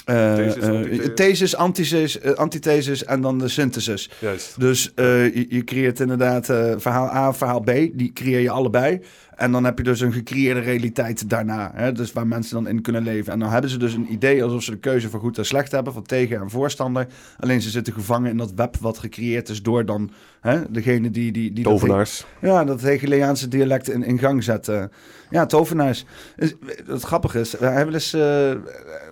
eh, 0.05 0.47
eh, 0.47 1.13
Thesis, 1.13 1.55
antithesis, 1.55 2.35
antithesis 2.35 3.03
en 3.03 3.21
dan 3.21 3.37
de 3.37 3.47
synthesis. 3.47 4.09
Juist. 4.19 4.59
Dus 4.59 4.91
je, 4.95 5.45
je 5.49 5.63
creëert 5.63 5.99
inderdaad 5.99 6.45
verhaal 6.81 7.09
A, 7.09 7.33
verhaal 7.33 7.59
B. 7.59 7.71
Die 7.93 8.13
creëer 8.13 8.39
je 8.39 8.49
allebei. 8.49 9.01
En 9.35 9.51
dan 9.51 9.63
heb 9.63 9.77
je 9.77 9.83
dus 9.83 9.99
een 9.99 10.13
gecreëerde 10.13 10.59
realiteit 10.59 11.29
daarna. 11.29 11.71
Hè? 11.75 11.91
Dus 11.91 12.13
waar 12.13 12.27
mensen 12.27 12.55
dan 12.55 12.67
in 12.67 12.81
kunnen 12.81 13.03
leven. 13.03 13.33
En 13.33 13.39
dan 13.39 13.49
hebben 13.49 13.69
ze 13.69 13.77
dus 13.77 13.93
een 13.93 14.11
idee 14.13 14.43
alsof 14.43 14.63
ze 14.63 14.71
de 14.71 14.77
keuze 14.77 15.09
van 15.09 15.19
goed 15.19 15.37
en 15.37 15.45
slecht 15.45 15.71
hebben. 15.71 15.93
Van 15.93 16.03
tegen 16.03 16.41
en 16.41 16.49
voorstander. 16.49 17.07
Alleen 17.39 17.61
ze 17.61 17.69
zitten 17.69 17.93
gevangen 17.93 18.31
in 18.31 18.37
dat 18.37 18.53
web 18.55 18.77
wat 18.77 18.97
gecreëerd 18.97 19.49
is 19.49 19.61
door 19.61 19.85
dan 19.85 20.11
hè, 20.47 20.71
degene 20.71 21.09
die... 21.11 21.31
die, 21.31 21.53
die 21.53 21.63
dat- 21.63 21.73
Tovenaars. 21.73 22.25
ja, 22.41 22.63
dat 22.63 22.81
Hegeliaanse 22.81 23.47
dialect 23.47 23.89
in, 23.89 24.03
in 24.03 24.19
gang 24.19 24.43
zetten. 24.43 24.91
Ja, 25.29 25.45
tovenaars. 25.45 26.05
Is- 26.35 26.55
Wat 26.87 27.03
grappig 27.03 27.35
is, 27.35 27.57
wij 27.59 27.73
hebben 27.73 27.93
eens 27.93 28.13
eh, 28.13 28.51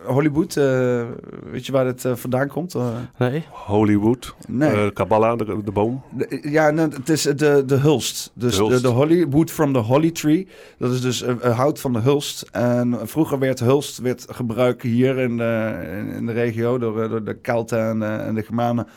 Hollywood, 0.05 0.55
eh, 0.57 1.03
weet 1.51 1.65
je 1.65 1.71
waar 1.71 1.85
het 1.85 2.05
eh, 2.05 2.15
vandaan 2.15 2.47
komt? 2.47 2.75
Eh, 2.75 2.87
Nee? 3.17 3.43
Hollywood. 3.51 4.35
nee. 4.47 4.69
eh, 4.71 4.87
Kabbalah, 4.93 5.37
de, 5.37 5.61
de 5.63 5.71
boom. 5.71 6.01
De- 6.17 6.39
ja, 6.49 6.69
nee, 6.71 6.87
het 6.87 7.09
is 7.09 7.21
de, 7.21 7.63
de 7.65 7.75
hulst. 7.75 8.31
Dus 8.33 8.51
De 8.55 8.57
de, 8.61 8.67
hulst. 8.67 8.81
de 8.83 8.89
Hollywood 8.89 9.51
from 9.51 9.73
the 9.73 9.79
Holly 9.79 10.11
Tree. 10.11 10.47
Dat 10.77 10.91
is 10.93 11.01
dus 11.01 11.21
eh, 11.21 11.35
eh, 11.41 11.57
hout 11.57 11.79
van 11.79 11.93
de 11.93 11.99
hulst. 11.99 12.45
En 12.51 12.97
vroeger 13.03 13.39
werd 13.39 13.59
hulst 13.59 13.97
werd 13.97 14.25
gebruikt 14.29 14.81
hier 14.81 15.17
in 15.17 15.37
de, 15.37 15.73
in, 15.99 16.13
in 16.13 16.25
de 16.25 16.31
regio 16.33 16.77
door, 16.77 17.03
eh, 17.03 17.09
door 17.09 17.23
de 17.23 17.33
Kelten 17.33 17.79
en, 17.89 18.03
eh, 18.03 18.27
en 18.27 18.35
de 18.35 18.43
Germanen 18.43 18.87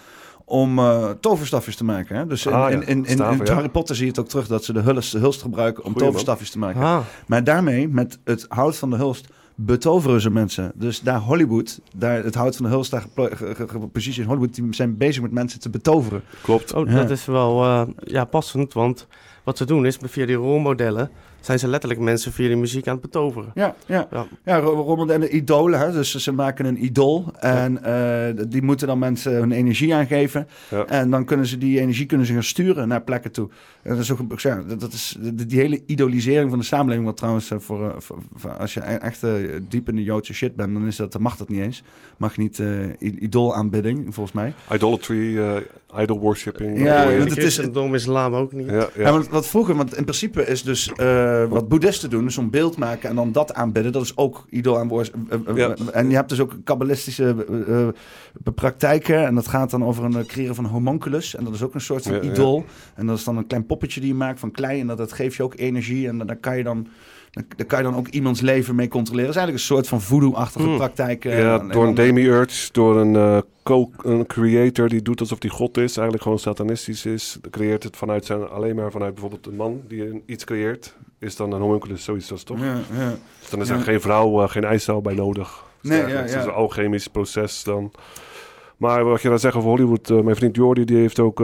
om 0.48 0.78
eh, 0.78 1.11
toverstafjes 1.20 1.76
te 1.76 1.84
maken. 1.84 2.16
Hè? 2.16 2.26
Dus 2.26 2.46
in, 2.46 2.52
Ah, 2.52 2.70
ja. 2.70 2.76
in, 2.76 2.87
in, 2.87 3.04
in, 3.04 3.06
Staven, 3.06 3.38
in 3.40 3.44
ja. 3.46 3.52
Harry 3.54 3.68
Potter 3.68 3.94
zie 3.96 4.04
je 4.04 4.11
het 4.11 4.20
ook 4.20 4.28
terug 4.28 4.46
dat 4.46 4.64
ze 4.64 4.72
de 4.72 4.80
hulst, 4.80 5.12
de 5.12 5.18
hulst 5.18 5.42
gebruiken 5.42 5.84
om 5.84 5.90
Goeie 5.92 5.98
man. 6.04 6.08
toverstafjes 6.08 6.50
te 6.50 6.58
maken. 6.58 6.80
Ah, 6.82 6.98
Maar 7.26 7.44
daarmee, 7.44 7.88
met 7.88 8.18
het 8.24 8.46
hout 8.48 8.76
van 8.76 8.90
de 8.90 8.96
hulst, 8.96 9.26
betoveren 9.54 10.20
ze 10.20 10.30
mensen. 10.30 10.72
Dus 10.74 11.00
daar 11.00 11.18
Hollywood, 11.20 11.80
daar 11.96 12.24
het 12.24 12.34
hout 12.34 12.56
van 12.56 12.64
de 12.64 12.70
hulst, 12.70 12.90
daar 12.90 13.04
precies 13.92 14.18
in 14.18 14.24
Hollywood, 14.26 14.54
die 14.54 14.66
zijn 14.70 14.96
bezig 14.96 15.22
met 15.22 15.32
mensen 15.32 15.61
te 15.61 15.70
betoveren. 15.70 16.22
Klopt. 16.42 16.72
oh, 16.74 16.88
Ja. 16.88 16.94
dat 16.94 17.11
is 17.11 17.24
wel 17.24 17.64
eh, 17.64 17.82
ja, 18.04 18.24
passend, 18.24 18.72
want 18.72 19.06
wat 19.44 19.56
ze 19.56 19.64
doen 19.64 19.87
is, 19.87 19.98
via 20.02 20.26
die 20.26 20.37
rolmodellen, 20.37 21.11
zijn 21.40 21.59
ze 21.59 21.68
letterlijk 21.68 22.01
mensen 22.01 22.33
via 22.33 22.46
die 22.46 22.57
muziek 22.57 22.87
aan 22.87 22.92
het 22.92 23.03
betoveren. 23.03 23.51
Ja, 23.55 23.74
ja. 23.87 24.09
Ja. 24.11 24.27
ja 24.44 24.59
Ro- 24.59 24.83
Rommel 24.83 25.11
en 25.12 25.20
de 25.20 25.29
idolen. 25.31 25.79
Hè? 25.81 25.92
Dus 25.92 26.14
ze 26.14 26.33
maken 26.33 26.66
een 26.66 26.85
idool. 26.85 27.33
En 27.38 27.83
eh, 27.85 28.44
die 28.48 28.62
moeten 28.62 28.87
dan 28.87 28.98
mensen 28.98 29.33
hun 29.33 29.53
energie 29.53 29.94
aangeven. 29.94 30.48
Ja. 30.70 30.85
En 30.87 31.11
dan 31.11 31.24
kunnen 31.24 31.46
ze 31.46 31.59
die 31.59 31.81
energie 31.81 32.07
kunnen 32.07 32.27
ze 32.27 32.33
gaan 32.33 32.42
sturen 32.42 32.88
naar 32.88 33.03
plekken 33.03 33.33
toe. 33.33 33.48
En 33.83 33.90
dat 33.90 33.98
is 34.03 34.11
ook, 34.12 34.40
ja, 34.40 34.62
dat, 34.79 34.92
is 34.92 35.16
die, 35.20 35.46
die 35.46 35.61
hele 35.61 35.83
idolisering 35.87 36.51
van 36.51 36.59
de 36.59 36.64
samenleving. 36.64 37.07
Wat 37.07 37.16
trouwens, 37.16 37.51
eh, 37.51 37.59
voor, 37.59 37.85
eh, 37.90 37.94
voor- 37.98 38.18
voor- 38.35 38.51
als 38.57 38.74
je 38.74 38.81
e- 38.81 38.94
echt 38.94 39.22
eh, 39.22 39.33
diep 39.68 39.88
in 39.88 39.96
de 39.96 40.03
Joodse 40.03 40.35
shit 40.35 40.57
bent, 40.57 40.72
dan 40.72 40.87
is 40.87 40.96
dat, 40.96 41.12
dan 41.12 41.22
mag 41.22 41.37
dat 41.37 41.48
niet 41.48 41.61
eens. 41.61 41.83
Mag 42.16 42.37
niet 42.37 42.59
eh 42.59 42.83
i- 43.01 43.18
idoolaanbidding, 43.20 44.14
volgens 44.14 44.35
mij. 44.37 44.53
Idolatry, 44.72 45.38
eh, 45.38 45.57
idol 46.01 46.18
worshipping. 46.18 46.83
Ja, 46.83 47.05
dat 47.05 47.27
is- 47.27 47.33
christendom, 47.33 47.94
islam 47.94 48.35
ook 48.35 48.53
niet. 48.53 48.66
ja, 48.66 48.74
ja. 48.74 48.88
Ja, 48.96 49.11
want 49.12 49.29
wat 49.29 49.46
vroeger, 49.46 49.74
want 49.74 49.96
in 49.96 50.05
principe 50.05 50.46
is 50.46 50.62
dus 50.62 50.92
eh, 51.32 51.48
wat 51.48 51.68
boeddhisten 51.68 52.10
doen, 52.10 52.26
is 52.26 52.36
een 52.36 52.50
beeld 52.50 52.76
maken 52.76 53.08
en 53.08 53.16
dan 53.16 53.32
dat 53.32 53.54
aanbidden. 53.54 53.92
Dat 53.92 54.02
is 54.02 54.16
ook 54.16 54.46
idool 54.50 54.78
aan 54.78 54.88
woord. 54.88 55.10
eh, 55.28 55.38
eh, 55.46 55.56
Ja. 55.56 55.74
En 55.92 56.08
je 56.08 56.14
hebt 56.14 56.28
dus 56.28 56.40
ook 56.40 56.52
kabbalistische 56.64 57.34
praktijken 58.54 59.26
en 59.26 59.34
dat 59.34 59.48
gaat 59.48 59.70
dan 59.70 59.84
over 59.84 60.04
een 60.04 60.26
creëren 60.26 60.54
van 60.54 60.64
homunculus. 60.64 61.34
En 61.36 61.44
dat 61.44 61.54
is 61.54 61.62
ook 61.62 61.74
een 61.74 61.80
soort 61.80 62.02
van 62.02 62.14
Ja, 62.14 62.20
idool. 62.20 62.64
En 62.94 63.06
dat 63.06 63.18
is 63.18 63.24
dan 63.24 63.36
een 63.36 63.46
klein 63.46 63.66
poppetje 63.66 64.00
die 64.00 64.08
je 64.08 64.14
maakt 64.14 64.40
van 64.40 64.50
klei 64.50 64.80
en 64.80 64.86
dat, 64.86 64.98
dat 64.98 65.12
geeft 65.12 65.36
je 65.36 65.42
ook 65.42 65.54
energie 65.56 66.08
en 66.08 66.18
dan 66.18 66.40
kan 66.40 66.56
je 66.56 66.62
dan... 66.62 66.86
dan- 67.38 67.46
Daar 67.57 67.66
kan 67.66 67.79
je 67.79 67.85
dan 67.85 67.96
ook 67.96 68.09
iemands 68.09 68.40
leven 68.40 68.74
mee 68.74 68.88
controleren. 68.88 69.27
Dat 69.33 69.37
is 69.37 69.42
eigenlijk 69.42 69.70
een 69.70 69.77
soort 69.77 69.88
van 69.88 70.01
voodoo-achtige 70.01 70.66
Hmm. 70.68 70.77
praktijk. 70.77 71.24
eh, 71.24 71.38
Ja, 71.38 71.59
door 71.59 71.87
een 71.87 71.94
demiurge, 71.94 72.68
door 72.72 72.96
een, 72.96 73.16
eh, 73.16 73.38
co- 73.62 73.90
een 74.03 74.27
creator 74.27 74.88
die 74.88 75.03
doet 75.03 75.20
alsof 75.20 75.42
hij 75.42 75.51
god 75.51 75.77
is, 75.77 75.92
eigenlijk 75.94 76.22
gewoon 76.22 76.38
satanistisch 76.38 77.07
is. 77.07 77.38
Creëert 77.51 77.83
het 77.83 77.96
vanuit 77.96 78.24
zijn, 78.24 78.48
alleen 78.48 78.77
maar 78.77 78.90
vanuit 78.90 79.12
bijvoorbeeld 79.12 79.46
een 79.46 79.57
man 79.57 79.81
die 79.88 80.07
een- 80.11 80.22
iets 80.27 80.44
creëert, 80.44 80.96
is 81.18 81.37
dan 81.37 81.53
een 81.53 81.61
homunculus, 81.61 82.05
zoiets 82.05 82.31
als 82.31 82.42
toch? 82.42 82.59
Ja, 82.61 82.79
ja. 82.98 83.14
Dus 83.40 83.51
dan 83.51 83.61
is 83.61 83.68
Ja. 83.68 83.74
er 83.74 83.81
geen 83.81 84.01
vrouw, 84.01 84.42
eh, 84.42 84.48
geen 84.48 84.64
eicel 84.64 85.01
bij 85.01 85.14
nodig. 85.14 85.64
Dus 85.81 85.90
Nee, 85.90 85.98
eigenlijk, 86.01 86.29
ja, 86.29 86.35
Het 86.35 86.44
is 86.46 86.51
een 86.51 86.57
alchemisch 86.59 87.09
proces 87.09 87.62
dan. 87.64 87.92
Maar 88.77 89.05
wat 89.05 89.22
je 89.22 89.29
dan 89.29 89.38
zegt 89.38 89.57
over 89.57 89.68
Hollywood, 89.68 90.11
eh, 90.11 90.20
mijn 90.20 90.37
vriend 90.37 90.57
Jordi, 90.57 90.85
die 90.85 90.96
heeft 90.96 91.18
ook 91.18 91.42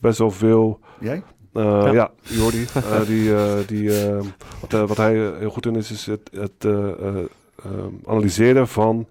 best 0.00 0.18
wel 0.18 0.30
veel 0.30 0.78
Jij? 1.00 1.22
Eh, 1.54 1.62
Ja. 1.84 1.92
ja. 1.92 2.10
Jordi. 2.22 2.66
eh, 2.74 2.82
die, 3.06 3.34
eh, 3.34 3.52
die, 3.66 4.00
eh, 4.06 4.16
wat, 4.60 4.88
wat 4.88 4.96
hij 4.96 5.14
heel 5.38 5.50
goed 5.50 5.66
in 5.66 5.76
is, 5.76 5.90
is 5.90 6.06
het, 6.06 6.30
het 6.36 6.50
eh, 6.58 6.72
eh, 6.72 7.16
eh, 7.64 7.70
analyseren 8.06 8.68
van 8.68 9.06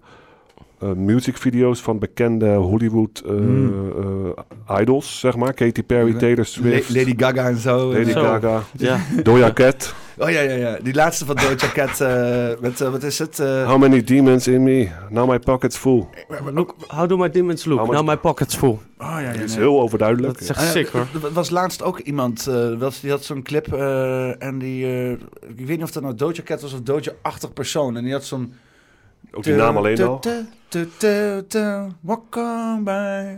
eh 0.78 0.92
musicvideo's 0.92 1.80
van 1.80 1.98
bekende 1.98 2.54
Hollywood 2.54 3.22
eh, 3.26 3.30
Hmm. 3.30 3.92
eh, 4.68 4.80
idols, 4.80 5.20
zeg 5.20 5.36
maar. 5.36 5.52
Katy 5.54 5.82
Perry, 5.82 6.12
Taylor 6.14 6.44
Swift, 6.46 6.90
La- 6.90 6.96
Lady 6.98 7.14
Gaga 7.16 7.48
en 7.48 7.56
zo. 7.56 7.92
Lady 7.92 8.10
Zo. 8.12 8.22
Gaga, 8.22 8.62
Ja, 8.76 8.98
Doja 9.22 9.52
Cat. 9.52 9.94
Oh 10.18 10.30
ja, 10.30 10.40
ja, 10.40 10.54
ja. 10.54 10.78
Die 10.82 10.94
laatste 10.94 11.24
van 11.24 11.36
Doja 11.36 11.56
Cat. 11.72 12.00
eh, 12.00 12.60
met, 12.60 12.80
eh, 12.80 12.90
wat 12.90 13.02
is 13.02 13.18
het? 13.18 13.38
eh, 13.38 13.68
How 13.68 13.78
many 13.80 14.04
demons 14.04 14.46
in 14.46 14.62
me? 14.62 14.88
Now 15.10 15.28
my 15.28 15.38
pocket's 15.38 15.76
full. 15.76 16.08
look, 16.52 16.74
how 16.86 17.08
do 17.08 17.16
my 17.16 17.30
demons 17.30 17.64
look? 17.64 17.78
How 17.78 17.92
Now 17.92 18.06
my 18.06 18.16
pocket's 18.16 18.54
full. 18.56 18.78
Oh 18.98 19.06
ja, 19.10 19.18
ja. 19.18 19.32
Dat 19.32 19.40
is 19.42 19.54
nee. 19.54 19.64
heel 19.64 19.80
overduidelijk. 19.80 20.32
Dat 20.32 20.42
is 20.42 20.48
echt 20.48 20.58
Ah, 20.58 20.64
ja, 20.64 20.70
sick 20.70 20.88
hoor. 20.88 21.06
Er 21.22 21.32
was 21.32 21.50
laatst 21.50 21.82
ook 21.82 21.98
iemand, 21.98 22.46
eh, 22.46 22.78
was, 22.78 23.00
die 23.00 23.10
had 23.10 23.24
zo'n 23.24 23.42
clip 23.42 23.72
eh, 23.72 24.42
en 24.42 24.58
die, 24.58 24.86
eh, 24.86 25.10
ik 25.56 25.66
weet 25.66 25.68
niet 25.68 25.82
of 25.82 25.90
dat 25.90 26.02
nou 26.02 26.14
Doja 26.14 26.42
Cat 26.44 26.60
was 26.60 26.72
of 26.72 26.80
Doja-achtig 26.80 27.52
persoon. 27.52 27.96
En 27.96 28.04
die 28.04 28.12
had 28.12 28.24
zo'n... 28.24 28.54
Ook 29.32 29.42
die 29.42 29.54
naam 29.54 29.76
alleen 29.76 30.02
al. 30.02 30.20
Walk 32.00 32.36
on 32.36 32.84
by. 32.84 33.36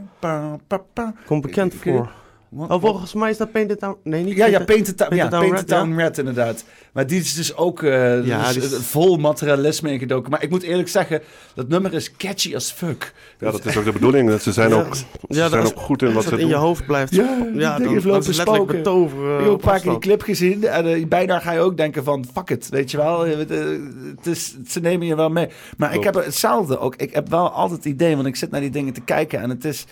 Komt 1.26 1.42
bekend 1.42 1.74
voor. 1.74 2.10
Wat- 2.48 2.70
Oh, 2.70 2.80
volgens 2.80 3.12
mij 3.14 3.30
is 3.30 3.36
dat 3.36 3.52
Painted 3.52 3.78
Town... 3.78 3.96
Nee, 4.02 4.24
niet 4.24 4.36
Ja, 4.36 4.46
ja, 4.46 4.50
Painted- 4.50 4.66
Painted, 4.66 4.96
Town- 4.96 5.08
Painted 5.10 5.30
ja, 5.32 5.38
Town 5.38 5.50
Painted 5.50 5.70
Red, 5.70 5.78
Town 5.88 5.98
Red, 6.00 6.18
inderdaad. 6.18 6.64
Maar 6.92 7.06
die 7.06 7.20
is 7.20 7.34
dus 7.34 7.56
ook 7.56 7.82
eh, 7.82 8.24
Ja, 8.26 8.52
dus, 8.52 8.64
is- 8.64 8.72
eh, 8.72 8.78
vol 8.80 9.16
materialisme 9.16 9.92
ingedoken. 9.92 10.30
Maar 10.30 10.42
ik 10.42 10.50
moet 10.50 10.62
eerlijk 10.62 10.88
zeggen, 10.88 11.22
dat 11.54 11.68
nummer 11.68 11.94
is 11.94 12.16
catchy 12.16 12.54
as 12.54 12.70
fuck. 12.72 13.12
Ja, 13.38 13.50
dat 13.50 13.64
is 13.64 13.76
ook 13.76 13.84
de 13.84 13.92
bedoeling. 13.92 14.28
Dat 14.28 14.42
Ze 14.42 14.52
zijn 14.52 14.70
Ja, 14.70 14.76
ook, 14.76 14.94
ze 14.94 15.04
ja, 15.28 15.48
zijn 15.48 15.64
ook 15.66 15.76
goed 15.76 16.02
in 16.02 16.12
wat 16.12 16.22
ze 16.22 16.28
het 16.28 16.38
in 16.38 16.44
doen. 16.48 16.54
je 16.54 16.60
hoofd 16.62 16.86
blijft, 16.86 17.14
Ja, 17.14 17.46
ja, 17.54 17.76
die 17.76 17.86
dan, 18.00 18.16
is 18.18 18.36
letterlijk 18.36 18.66
betoveren. 18.66 19.34
Ik 19.34 19.40
heb 19.40 19.48
ook 19.50 19.54
een 19.58 19.68
paar 19.68 19.80
keer 19.80 19.90
die 19.90 20.00
clip 20.00 20.22
gezien 20.22 20.64
en 20.64 20.86
eh, 20.86 21.06
bijna 21.06 21.38
ga 21.38 21.52
je 21.52 21.60
ook 21.60 21.76
denken 21.76 22.04
van 22.04 22.24
fuck 22.34 22.50
it, 22.50 22.68
weet 22.68 22.90
je 22.90 22.96
wel. 22.96 23.26
Eh, 23.26 23.40
eh, 23.40 23.80
Het 24.16 24.26
is, 24.26 24.56
ze 24.66 24.80
nemen 24.80 25.06
je 25.06 25.16
wel 25.16 25.30
mee. 25.30 25.48
Maar 25.76 25.94
ik 25.94 26.04
heb 26.04 26.14
hetzelfde 26.14 26.78
ook. 26.78 26.94
Ik 26.96 27.14
heb 27.14 27.28
wel 27.28 27.50
altijd 27.50 27.84
het 27.84 27.92
idee, 27.92 28.14
want 28.14 28.26
ik 28.26 28.36
zit 28.36 28.50
naar 28.50 28.60
die 28.60 28.70
dingen 28.70 28.92
te 28.92 29.00
kijken 29.00 29.40
en 29.40 29.50
het 29.50 29.64
is... 29.64 29.84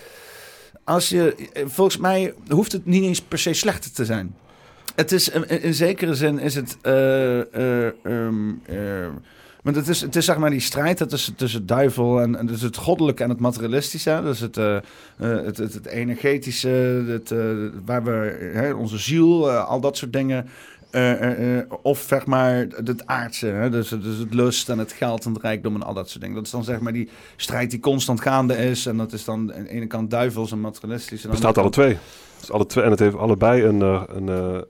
Als 0.85 1.09
je, 1.09 1.35
eh, 1.53 1.65
volgens 1.67 1.97
mij 1.97 2.35
hoeft 2.49 2.73
het 2.73 2.87
niet 2.87 3.03
eens 3.03 3.21
per 3.23 3.39
se 3.39 3.53
slechter 3.53 3.93
te 3.93 4.05
zijn. 4.05 4.35
Het 4.95 5.13
is, 5.13 5.29
in, 5.29 5.75
zekere 5.75 6.15
zin 6.15 6.39
is 6.39 6.55
het... 6.55 6.77
eh, 6.83 7.41
eh, 7.41 7.93
ehm, 8.03 8.51
eh, 8.67 9.09
want 9.63 9.77
het 9.77 9.89
is, 9.89 10.01
het 10.01 10.17
is 10.17 10.25
zeg 10.25 10.37
maar 10.37 10.51
die 10.51 10.61
strijd 10.61 10.99
hè, 10.99 11.07
tussen, 11.07 11.35
tussen 11.35 11.67
duivel 11.67 12.21
en, 12.21 12.47
dus 12.47 12.63
het 12.63 12.77
goddelijke 12.77 13.23
en 13.23 13.29
het 13.29 13.41
materialistische. 13.41 14.21
Dus 14.25 14.41
het, 14.41 14.57
het, 15.17 15.57
het, 15.57 15.75
het 15.75 15.87
energetische, 15.87 16.69
het, 17.09 17.35
waar 17.85 18.05
we 18.05 18.51
hè, 18.55 18.73
onze 18.73 18.99
ziel, 18.99 19.51
al 19.51 19.81
dat 19.81 19.97
soort 19.97 20.13
dingen. 20.13 20.49
Eh, 20.95 21.13
eh, 21.13 21.59
eh, 21.59 21.65
of 21.83 22.05
zeg 22.09 22.27
maar 22.27 22.67
het 22.85 23.07
aardse, 23.07 23.47
hè? 23.47 23.71
Dus, 23.71 23.89
dus 23.89 24.19
het 24.19 24.35
lust 24.35 24.69
en 24.69 24.79
het 24.79 24.93
geld 24.93 25.25
en 25.25 25.33
het 25.33 25.43
rijkdom 25.43 25.75
en 25.75 25.83
al 25.83 25.95
dat 25.95 26.09
soort 26.09 26.21
dingen. 26.21 26.37
Dat 26.37 26.45
is 26.45 26.51
dan 26.51 26.65
zeg 26.65 26.81
maar 26.81 26.93
die 26.93 27.09
strijd 27.37 27.71
die 27.71 27.81
constant 27.81 28.21
gaande 28.21 28.57
is. 28.57 28.87
En 28.87 28.97
dat 28.97 29.13
is 29.13 29.25
dan 29.25 29.55
aan 29.55 29.63
de 29.63 29.71
ene 29.71 29.87
kant 29.87 30.11
duivels 30.11 30.53
en 30.53 30.61
materialistisch. 30.61 31.25
En 31.25 31.31
bestaat 31.31 31.59
alle 31.59 31.71
twee. 31.71 31.97
Dus 32.41 32.51
alle 32.51 32.67
twee. 32.67 32.85
En 32.85 32.91
het 32.91 32.99
heeft 32.99 33.17
allebei 33.17 33.65
een, 33.65 33.81
een, 33.81 34.65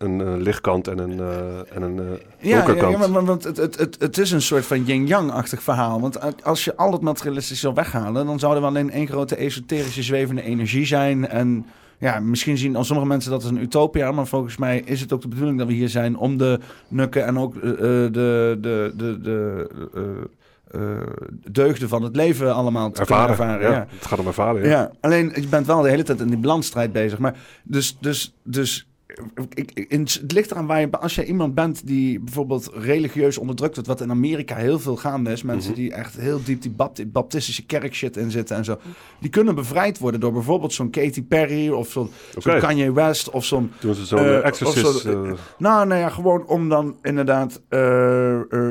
een, 0.00 0.20
eh, 0.20 0.42
lichtkant 0.42 0.88
en 0.88 0.98
een, 0.98 1.20
eh, 1.20 1.76
en 1.76 1.82
een 1.82 1.98
eh, 1.98 2.04
Ja, 2.38 2.48
ja, 2.48 2.56
donkerkant. 2.56 2.92
ja, 2.92 2.98
maar, 2.98 3.10
maar- 3.10 3.24
want 3.24 3.44
het, 3.44 3.56
het, 3.56 3.78
het, 3.78 3.96
het 3.98 4.18
is 4.18 4.30
een 4.30 4.42
soort 4.42 4.66
van 4.66 4.84
yin-yang-achtig 4.84 5.62
verhaal. 5.62 6.00
Want 6.00 6.42
als 6.44 6.64
je 6.64 6.76
al 6.76 6.92
het 6.92 7.00
materialistische 7.00 7.62
zou 7.62 7.74
weghalen, 7.74 8.26
dan 8.26 8.38
zou 8.38 8.54
er 8.54 8.60
wel 8.60 8.68
alleen 8.68 8.90
één 8.90 9.06
grote 9.06 9.36
esoterische 9.36 10.02
zwevende 10.02 10.42
energie 10.42 10.86
zijn. 10.86 11.28
En 11.28 11.66
ja, 12.00 12.20
misschien 12.20 12.58
zien 12.58 12.76
al 12.76 12.84
sommige 12.84 13.08
mensen 13.08 13.30
dat 13.30 13.42
als 13.42 13.50
een 13.50 13.62
utopia, 13.62 14.12
maar 14.12 14.26
volgens 14.26 14.56
mij 14.56 14.82
is 14.84 15.00
het 15.00 15.12
ook 15.12 15.20
de 15.20 15.28
bedoeling 15.28 15.58
dat 15.58 15.66
we 15.66 15.72
hier 15.72 15.88
zijn 15.88 16.16
om 16.16 16.36
de 16.36 16.58
nukken 16.88 17.26
en 17.26 17.38
ook 17.38 17.56
eh, 17.56 17.70
eh, 17.70 17.78
de, 18.12 18.58
de, 18.60 18.92
de, 18.96 19.18
de 19.20 19.66
eh, 20.70 20.80
deugden 21.50 21.88
van 21.88 22.02
het 22.02 22.16
leven 22.16 22.54
allemaal 22.54 22.90
te 22.90 23.00
ervaren. 23.00 23.30
ervaren. 23.30 23.62
ja. 23.62 23.70
ja. 23.70 23.86
Het 23.88 24.06
gaat 24.06 24.18
om 24.18 24.26
ervaren. 24.26 24.62
Ja. 24.62 24.68
Ja, 24.68 24.90
alleen 25.00 25.32
je 25.34 25.48
bent 25.48 25.66
wel 25.66 25.82
de 25.82 25.88
hele 25.88 26.02
tijd 26.02 26.20
in 26.20 26.28
die 26.28 26.38
balansstrijd 26.38 26.92
bezig. 26.92 27.18
Maar 27.18 27.36
dus, 27.62 27.96
dus, 28.00 28.34
dus 28.42 28.89
ik, 29.54 29.86
het 29.88 30.32
ligt 30.32 30.50
eraan 30.50 30.66
waar 30.66 30.80
je, 30.80 30.90
als 30.90 31.14
je 31.14 31.24
iemand 31.24 31.54
bent 31.54 31.86
die 31.86 32.20
bijvoorbeeld 32.20 32.70
religieus 32.74 33.38
onderdrukt 33.38 33.74
wordt, 33.74 33.88
wat 33.88 34.00
in 34.00 34.10
Amerika 34.10 34.54
heel 34.56 34.78
veel 34.78 34.96
gaande 34.96 35.32
is, 35.32 35.42
mensen 35.42 35.70
Mhm. 35.72 35.80
die 35.80 35.92
echt 35.92 36.16
heel 36.16 36.40
diep 36.44 36.62
die 36.62 36.70
bapti- 36.70 37.06
baptistische 37.06 37.66
kerk 37.66 37.94
shit 37.94 38.16
in 38.16 38.30
zitten 38.30 38.56
en 38.56 38.64
zo, 38.64 38.78
die 39.20 39.30
kunnen 39.30 39.54
bevrijd 39.54 39.98
worden 39.98 40.20
door 40.20 40.32
bijvoorbeeld 40.32 40.72
zo'n 40.72 40.90
Katy 40.90 41.22
Perry 41.22 41.68
of 41.70 41.88
zo'n 41.90 42.10
Kanye 42.58 42.92
West 42.92 43.30
of 43.30 43.44
zo'n 43.44 43.70
Doen 43.80 43.94
ze 43.94 44.04
zo'n 44.06 44.18
Eh, 44.18 44.36
eh, 44.38 44.44
exorcist. 44.46 45.00
zo- 45.00 45.24
eh, 45.24 45.32
nou, 45.58 45.86
nou 45.86 46.00
ja, 46.00 46.08
gewoon 46.08 46.46
om 46.46 46.68
dan 46.68 46.96
inderdaad, 47.02 47.60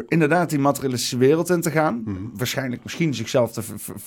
inderdaad 0.08 0.50
die 0.50 0.60
materialistische 0.60 1.18
wereld 1.18 1.50
in 1.50 1.62
te 1.62 1.72
gaan. 1.72 2.02
Mhm. 2.06 2.16
Waarschijnlijk 2.34 2.84
misschien 2.84 3.14
zichzelf 3.14 3.52
te... 3.52 3.62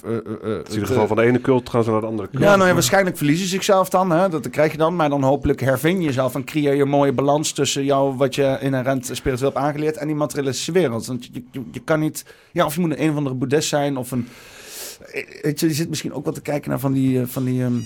in 0.05 0.73
ieder 0.73 0.87
geval 0.87 1.07
van 1.07 1.17
de 1.17 1.23
ene 1.23 1.41
cult 1.41 1.69
gaan 1.69 1.85
ze 1.85 1.91
naar 1.91 2.01
de 2.01 2.07
andere 2.07 2.29
cult. 2.31 2.43
ja, 2.43 2.57
nou 2.57 2.69
ja, 2.69 2.75
waarschijnlijk 2.75 3.17
verliezen 3.17 3.45
ze 3.45 3.51
zichzelf 3.51 3.89
dan. 3.89 4.11
Hè? 4.11 4.29
Dat 4.29 4.51
krijg 4.51 4.73
je 4.73 4.79
dan. 4.79 4.97
Maar 4.97 5.09
dan 5.09 5.23
hopelijk 5.23 5.61
hervin 5.61 6.01
je 6.03 6.13
jezelf 6.23 6.35
en 6.35 6.45
creëer 6.45 6.75
je 6.75 6.83
een 6.83 6.89
mooie 6.89 7.13
balans 7.13 7.53
tussen 7.53 7.85
jou, 7.85 8.17
wat 8.17 8.35
je 8.35 8.59
inherent 8.61 9.11
spiritueel 9.13 9.51
hebt 9.53 9.65
aangeleerd, 9.65 9.97
en 9.97 10.07
die 10.07 10.17
materialistische 10.17 10.73
wereld. 10.73 11.07
Want 11.07 11.25
je, 11.25 11.43
je, 11.51 11.63
je 11.73 11.81
kan 11.81 12.01
niet. 12.01 12.25
Ja, 12.53 12.65
of 12.65 12.75
je 12.75 12.81
moet 12.81 12.91
een, 12.91 13.03
een 13.03 13.11
of 13.11 13.17
andere 13.17 13.35
boeddhist 13.35 13.69
zijn 13.69 13.97
of 13.97 14.11
een. 14.11 14.29
Weet 15.43 15.61
je, 15.61 15.67
je 15.69 15.75
zit 15.75 15.89
misschien 15.89 16.13
ook 16.13 16.25
wat 16.25 16.35
te 16.35 16.43
kijken 16.43 16.71
naar 16.71 16.79
van 16.81 16.93
die. 16.93 17.21
eh, 17.21 17.27
Van 17.27 17.45
die 17.45 17.63
ehm, 17.63 17.81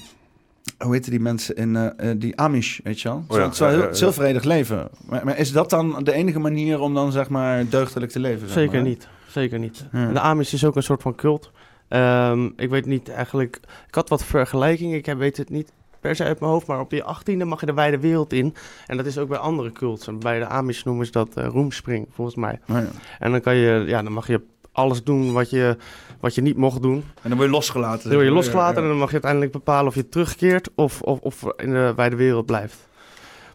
hoe 0.78 0.94
heet 0.94 1.10
die 1.10 1.20
mensen 1.20 1.56
in 1.56 1.76
eh, 1.76 2.10
eh, 2.10 2.20
die 2.20 2.36
Amish, 2.36 2.78
weet 2.82 3.00
je 3.00 3.08
wel? 3.08 3.24
Oh 3.28 3.36
ja, 3.36 3.42
het 3.42 3.52
is 3.52 3.58
wel 3.58 3.68
heel, 3.68 3.94
ja, 3.94 4.12
vredig 4.12 4.42
leven. 4.44 4.88
Maar, 5.06 5.24
maar 5.24 5.38
is 5.38 5.52
dat 5.52 5.70
dan 5.70 6.04
de 6.04 6.12
enige 6.12 6.38
manier 6.38 6.80
om 6.80 6.94
dan 6.94 7.12
zeg 7.12 7.28
maar 7.28 7.68
deugdelijk 7.68 8.12
te 8.12 8.20
leven? 8.20 8.46
zeg 8.48 8.56
Zeker 8.56 8.74
maar? 8.74 8.88
niet, 8.88 9.08
zeker 9.28 9.58
niet. 9.58 9.84
Ja. 9.92 10.12
De 10.12 10.20
Amish 10.20 10.52
is 10.52 10.64
ook 10.64 10.76
een 10.76 10.82
soort 10.82 11.02
van 11.02 11.14
cult. 11.14 11.50
Ehm, 11.88 12.48
ik 12.56 12.70
weet 12.70 12.86
niet 12.86 13.08
eigenlijk... 13.08 13.60
Ik 13.88 13.94
had 13.94 14.08
wat 14.08 14.24
vergelijkingen, 14.24 14.96
ik 14.96 15.06
heb, 15.06 15.18
weet 15.18 15.36
het 15.36 15.50
niet 15.50 15.72
per 16.06 16.16
se 16.16 16.24
uit 16.24 16.40
mijn 16.40 16.52
hoofd, 16.52 16.66
maar 16.66 16.80
op 16.80 16.92
je 16.92 17.02
achttiende 17.02 17.44
mag 17.44 17.60
je 17.60 17.66
de 17.66 17.74
wijde 17.74 17.98
wereld 17.98 18.32
in. 18.32 18.54
En 18.86 18.96
dat 18.96 19.06
is 19.06 19.18
ook 19.18 19.28
bij 19.28 19.38
andere 19.38 19.72
cults. 19.72 20.06
En 20.06 20.18
bij 20.18 20.38
de 20.38 20.46
Amish 20.46 20.82
noemen 20.82 21.06
ze 21.06 21.12
dat 21.12 21.36
eh, 21.36 21.46
roemspring, 21.46 22.06
volgens 22.10 22.36
mij. 22.36 22.60
Oh 22.68 22.76
ja. 22.76 22.86
En 23.18 23.30
dan, 23.30 23.40
kan 23.40 23.56
je, 23.56 23.84
ja, 23.86 24.02
dan 24.02 24.12
mag 24.12 24.26
je 24.26 24.40
alles 24.72 25.02
doen 25.02 25.32
wat 25.32 25.50
je, 25.50 25.76
wat 26.20 26.34
je 26.34 26.42
niet 26.42 26.56
mocht 26.56 26.82
doen. 26.82 27.04
En 27.22 27.28
dan 27.28 27.36
word 27.36 27.48
je 27.48 27.54
losgelaten. 27.54 28.02
Dan 28.02 28.12
word 28.12 28.24
je 28.24 28.32
maar. 28.32 28.42
losgelaten 28.42 28.74
Ja, 28.74 28.80
ja. 28.80 28.84
en 28.84 28.88
dan 28.88 28.98
mag 28.98 29.06
je 29.06 29.12
uiteindelijk 29.12 29.52
bepalen 29.52 29.86
of 29.86 29.94
je 29.94 30.08
terugkeert 30.08 30.68
of, 30.74 31.02
of, 31.02 31.20
of 31.20 31.42
in 31.56 31.72
de 31.72 31.92
wijde 31.96 32.16
wereld 32.16 32.46
blijft. 32.46 32.88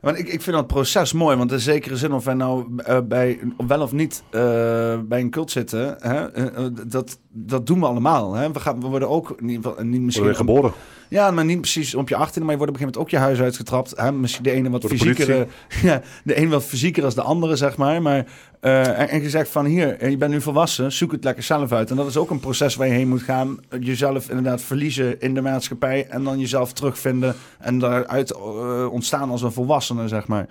Want 0.01 0.17
ik, 0.17 0.27
ik 0.27 0.41
vind 0.41 0.55
dat 0.55 0.67
proces 0.67 1.13
mooi, 1.13 1.37
want 1.37 1.51
in 1.51 1.59
zekere 1.59 1.97
zin 1.97 2.13
of 2.13 2.25
wij 2.25 2.33
nou 2.33 2.65
eh, 2.77 2.99
bij, 3.03 3.39
wel 3.67 3.81
of 3.81 3.91
niet 3.91 4.23
eh, 4.29 4.41
bij 4.99 5.19
een 5.19 5.29
cult 5.29 5.51
zitten, 5.51 5.95
hè, 5.99 6.27
dat, 6.87 7.19
dat 7.29 7.67
doen 7.67 7.79
we 7.79 7.85
allemaal. 7.85 8.33
Hè. 8.33 8.51
We, 8.51 8.59
gaan, 8.59 8.81
we 8.81 8.87
worden 8.87 9.09
ook 9.09 9.29
in 9.29 9.49
ieder 9.49 9.69
geval, 9.69 9.85
niet 9.85 10.01
misschien... 10.01 10.35
Geboren. 10.35 10.71
Ja, 11.11 11.31
maar 11.31 11.45
niet 11.45 11.61
precies 11.61 11.95
op 11.95 12.09
je 12.09 12.15
achttiende, 12.15 12.47
maar 12.47 12.51
je 12.51 12.57
wordt 12.57 12.71
op 12.71 12.81
een 12.81 12.87
gegeven 12.87 13.01
moment 13.01 13.01
ook 13.01 13.09
je 13.09 13.17
huis 13.17 13.41
uitgetrapt. 13.41 13.93
Hè? 13.95 14.11
Misschien 14.11 14.43
de 14.43 14.51
ene 14.51 14.69
wat 14.69 14.85
fysieker, 14.85 15.47
ja, 15.83 16.01
de 16.23 16.37
een 16.37 16.49
wat 16.49 16.63
fysieker 16.63 17.03
als 17.03 17.15
de 17.15 17.21
andere, 17.21 17.55
zeg 17.55 17.77
maar. 17.77 18.01
maar 18.01 18.25
eh, 18.59 18.99
en, 18.99 19.09
en 19.09 19.21
gezegd 19.21 19.49
van 19.49 19.65
hier, 19.65 20.09
je 20.09 20.17
bent 20.17 20.31
nu 20.31 20.41
volwassen, 20.41 20.91
zoek 20.91 21.11
het 21.11 21.23
lekker 21.23 21.43
zelf 21.43 21.71
uit. 21.71 21.89
En 21.89 21.95
dat 21.95 22.07
is 22.07 22.17
ook 22.17 22.29
een 22.29 22.39
proces 22.39 22.75
waar 22.75 22.87
je 22.87 22.93
heen 22.93 23.07
moet 23.07 23.21
gaan. 23.21 23.59
Jezelf 23.79 24.29
inderdaad 24.29 24.61
verliezen 24.61 25.19
in 25.19 25.33
de 25.33 25.41
maatschappij 25.41 26.07
en 26.09 26.23
dan 26.23 26.39
jezelf 26.39 26.73
terugvinden 26.73 27.35
en 27.59 27.79
daaruit 27.79 28.31
eh, 28.31 28.91
ontstaan 28.91 29.29
als 29.29 29.41
een 29.41 29.51
volwassene, 29.51 30.07
zeg 30.07 30.27
maar. 30.27 30.47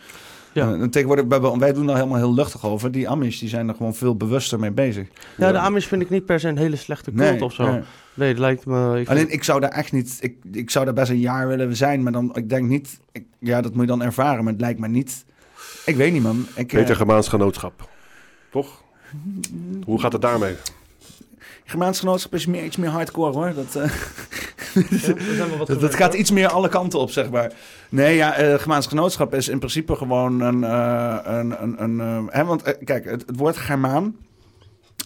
Ja. 0.52 0.72
Eh, 0.74 0.80
en 0.80 0.90
tegenwoordig, 0.90 1.40
wij- 1.58 1.72
doen 1.72 1.86
daar 1.86 1.96
helemaal 1.96 2.16
heel 2.18 2.34
luchtig 2.34 2.66
over. 2.66 2.92
Die 2.92 3.08
Amish, 3.08 3.38
die 3.38 3.48
zijn 3.48 3.68
er 3.68 3.74
gewoon 3.74 3.94
veel 3.94 4.16
bewuster 4.16 4.58
mee 4.58 4.70
bezig. 4.70 5.06
Ja, 5.36 5.52
de 5.52 5.58
Amish 5.58 5.86
vind 5.86 6.02
ik 6.02 6.10
niet 6.10 6.24
per 6.26 6.40
se 6.40 6.48
een 6.48 6.58
hele 6.58 6.76
slechte 6.76 7.12
cult 7.12 7.42
of 7.42 7.52
zo. 7.52 7.70
nee. 7.70 7.80
Nee, 8.14 8.30
dat 8.30 8.38
lijkt 8.38 8.66
me... 8.66 8.88
Ik 8.90 8.94
vind- 8.96 9.08
Alleen 9.08 9.30
ik 9.32 9.44
zou 9.44 9.60
daar 9.60 9.70
echt 9.70 9.92
niet. 9.92 10.16
Ik, 10.20 10.34
ik 10.52 10.70
zou 10.70 10.84
daar 10.84 10.94
best 10.94 11.10
een 11.10 11.18
jaar 11.18 11.48
willen 11.48 11.76
zijn, 11.76 12.02
maar 12.02 12.12
dan 12.12 12.30
ik 12.36 12.48
denk 12.48 12.68
niet. 12.68 13.00
Ik, 13.12 13.24
ja, 13.38 13.60
dat 13.60 13.72
moet 13.72 13.80
je 13.80 13.86
dan 13.86 14.02
ervaren, 14.02 14.44
maar 14.44 14.52
het 14.52 14.60
lijkt 14.62 14.80
me 14.80 14.88
niet. 14.88 15.24
Ik 15.86 15.96
weet 15.96 16.12
niet, 16.12 16.22
man. 16.22 16.46
Ik, 16.54 16.66
Beter 16.66 16.90
eh, 16.90 16.96
Germaans 16.96 17.28
genootschap. 17.28 17.88
Toch? 18.50 18.82
Hoe 19.84 20.00
gaat 20.00 20.12
het 20.12 20.22
daarmee? 20.22 20.54
Germaans 21.70 22.00
genootschap 22.00 22.34
is 22.34 22.46
meer, 22.46 22.64
iets 22.64 22.76
meer 22.76 22.88
hardcore 22.90 23.32
hoor. 23.32 23.52
Dat, 23.54 23.74
eh, 23.74 23.90
Ja, 25.36 25.64
dat, 25.80 25.94
gaat 25.94 26.14
iets 26.14 26.30
meer 26.30 26.48
alle 26.48 26.68
kanten 26.68 26.98
op, 26.98 27.10
zeg 27.10 27.30
maar. 27.30 27.52
Nee, 27.88 28.16
ja, 28.16 28.34
eh 28.34 28.54
Germaans 28.58 28.86
genootschap 28.86 29.34
is 29.34 29.48
in 29.48 29.58
principe 29.58 29.96
gewoon 29.96 30.40
een. 30.40 30.64
eh, 30.64 31.16
een, 31.24 31.62
een, 31.62 31.82
een 31.82 32.00
eh, 32.00 32.34
hè, 32.34 32.44
want 32.44 32.62
eh, 32.62 32.74
kijk, 32.84 33.04
het, 33.04 33.24
het 33.26 33.36
woord 33.36 33.56
Germaan. 33.56 34.16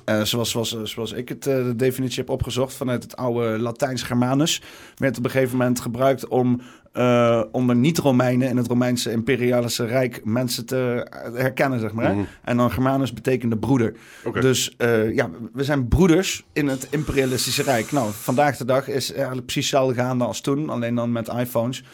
Eh, 0.04 0.22
zoals, 0.22 0.50
zoals, 0.50 0.82
zoals 0.82 1.12
ik 1.12 1.28
het 1.28 1.46
eh, 1.46 1.64
de 1.64 1.76
definitie 1.76 2.18
heb 2.18 2.28
opgezocht 2.28 2.74
vanuit 2.74 3.02
het 3.02 3.16
oude 3.16 3.58
Latijns 3.58 4.02
Germanus, 4.02 4.62
werd 4.96 5.18
op 5.18 5.24
een 5.24 5.30
gegeven 5.30 5.56
moment 5.56 5.80
gebruikt 5.80 6.28
om 6.28 6.60
eh, 6.94 7.42
om 7.52 7.66
de 7.66 7.74
niet-Romeinen 7.74 8.48
in 8.48 8.56
het 8.56 8.66
Romeinse 8.66 9.10
imperialische 9.10 9.84
rijk 9.84 10.24
mensen 10.24 10.66
te 10.66 11.06
herkennen, 11.34 11.80
zeg 11.80 11.92
maar. 11.92 12.14
Mhm. 12.14 12.24
En 12.42 12.56
dan 12.56 12.70
Germanus 12.70 13.12
betekende 13.12 13.56
broeder. 13.56 13.94
Dus 14.40 14.74
eh, 14.76 15.14
ja, 15.14 15.30
we 15.52 15.64
zijn 15.64 15.88
broeders 15.88 16.44
in 16.52 16.68
het 16.68 16.86
imperialistische 16.90 17.62
rijk. 17.62 17.92
Nou, 17.92 18.10
vandaag 18.12 18.56
de 18.56 18.64
dag 18.64 18.88
is 18.88 19.12
eigenlijk 19.12 19.46
precies 19.46 19.70
hetzelfde 19.70 20.02
gaande 20.02 20.24
als 20.24 20.40
toen, 20.40 20.70
alleen 20.70 20.94
dan 20.94 21.12
met 21.12 21.28
iPhones. 21.28 21.84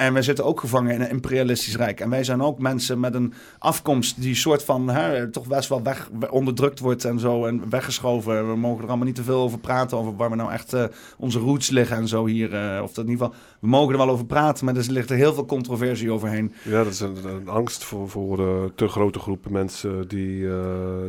En 0.00 0.12
wij 0.12 0.22
zitten 0.22 0.44
ook 0.44 0.60
gevangen 0.60 0.94
in 0.94 1.00
een 1.00 1.10
imperialistisch 1.10 1.76
rijk. 1.76 2.00
En 2.00 2.10
wij 2.10 2.24
zijn 2.24 2.42
ook 2.42 2.58
mensen 2.58 3.00
met 3.00 3.14
een 3.14 3.32
afkomst 3.58 4.22
die 4.22 4.34
soort 4.34 4.64
van 4.64 4.88
hè, 4.88 5.30
toch 5.30 5.46
best 5.46 5.68
wel 5.68 5.82
weg, 5.82 6.10
onderdrukt 6.30 6.78
wordt 6.78 7.04
en 7.04 7.18
zo 7.18 7.46
en 7.46 7.70
weggeschoven. 7.70 8.48
We 8.48 8.56
mogen 8.56 8.82
er 8.82 8.88
allemaal 8.88 9.06
niet 9.06 9.14
te 9.14 9.22
veel 9.22 9.40
over 9.40 9.58
praten, 9.58 9.98
over 9.98 10.16
waar 10.16 10.30
we 10.30 10.36
nou 10.36 10.52
echt 10.52 10.72
eh, 10.72 10.84
onze 11.18 11.38
roots 11.38 11.70
liggen 11.70 11.96
en 11.96 12.08
zo 12.08 12.26
hier. 12.26 12.54
eh, 12.54 12.82
of 12.82 12.92
dat 12.92 13.04
in 13.04 13.10
ieder 13.10 13.26
geval, 13.26 13.40
we 13.60 13.66
mogen 13.66 13.92
er 13.92 13.98
wel 13.98 14.08
over 14.10 14.26
praten, 14.26 14.64
maar 14.64 14.76
er 14.76 14.86
ligt 14.88 15.10
er 15.10 15.16
heel 15.16 15.34
veel 15.34 15.46
controversie 15.46 16.12
overheen. 16.12 16.52
Ja, 16.62 16.84
dat 16.84 16.92
is 16.92 17.00
een, 17.00 17.16
een 17.24 17.48
angst 17.48 17.84
voor, 17.84 18.08
voor 18.08 18.38
eh, 18.38 18.64
te 18.74 18.88
grote 18.88 19.18
groepen 19.18 19.52
mensen 19.52 20.08
die 20.08 20.46
eh, 20.46 20.54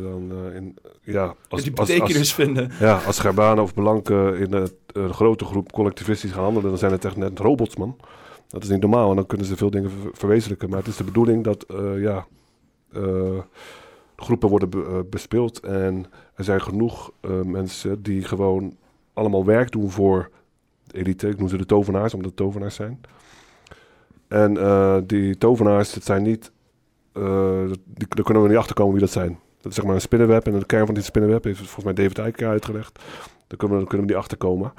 dan 0.02 0.32
eh, 0.32 0.56
in, 0.56 0.78
ja, 1.02 1.34
als, 1.48 1.62
die 1.62 1.72
betekenis 1.72 2.18
als, 2.18 2.34
vinden. 2.34 2.70
ja, 2.80 3.00
als 3.06 3.18
Gerbanen 3.18 3.62
of 3.62 3.74
Blanken 3.74 4.38
in 4.38 4.52
een, 4.52 4.70
een 4.92 5.14
grote 5.14 5.44
groep 5.44 5.72
collectivistisch 5.72 6.32
gaan 6.32 6.42
handelen, 6.42 6.68
dan 6.68 6.78
zijn 6.78 6.92
het 6.92 7.04
echt 7.04 7.16
net 7.16 7.38
robots, 7.38 7.76
man. 7.76 7.96
Dat 8.52 8.62
is 8.62 8.68
niet 8.68 8.80
normaal 8.80 9.10
en 9.10 9.16
dan 9.16 9.26
kunnen 9.26 9.46
ze 9.46 9.56
veel 9.56 9.70
dingen 9.70 9.90
ver- 9.90 10.10
verwezenlijken. 10.12 10.68
Maar 10.68 10.78
het 10.78 10.86
is 10.86 10.96
de 10.96 11.04
bedoeling 11.04 11.44
dat 11.44 11.62
eh, 11.62 12.00
ja, 12.00 12.26
eh, 12.92 13.38
groepen 14.16 14.48
worden 14.48 14.70
eh, 14.72 14.98
bespeeld 15.10 15.60
en 15.60 16.06
er 16.34 16.44
zijn 16.44 16.60
genoeg 16.60 17.12
mensen 17.44 18.02
die 18.02 18.24
gewoon 18.24 18.76
allemaal 19.12 19.44
werk 19.44 19.70
doen 19.70 19.90
voor 19.90 20.30
de 20.86 20.98
elite. 20.98 21.28
Ik 21.28 21.38
noem 21.38 21.48
ze 21.48 21.56
de 21.56 21.66
tovenaars, 21.66 22.14
omdat 22.14 22.28
het 22.28 22.38
tovenaars 22.38 22.74
zijn. 22.74 23.00
En 24.28 24.54
die 25.06 25.38
tovenaars, 25.38 25.94
het 25.94 26.04
zijn 26.04 26.22
niet... 26.22 26.52
die, 27.84 28.06
daar 28.08 28.24
kunnen 28.24 28.42
we 28.42 28.48
niet 28.48 28.58
achter 28.58 28.74
komen 28.74 28.92
wie 28.92 29.00
dat 29.00 29.10
zijn. 29.10 29.38
Dat 29.60 29.70
is 29.70 29.74
zeg 29.74 29.84
maar 29.84 29.94
een 29.94 30.00
spinnenweb. 30.00 30.46
En 30.46 30.58
de 30.58 30.66
kern 30.66 30.86
van 30.86 30.94
die 30.94 31.04
spinnenweb 31.04 31.44
heeft 31.44 31.58
volgens 31.58 31.84
mij 31.84 31.94
David 31.94 32.18
Icke 32.18 32.46
uitgelegd. 32.46 32.98
Daar 33.46 33.58
kunnen 33.58 33.78
we, 33.78 33.86
kunnen 33.86 34.06
we 34.06 34.12
niet 34.12 34.22
achter 34.22 34.36
komen. 34.36 34.72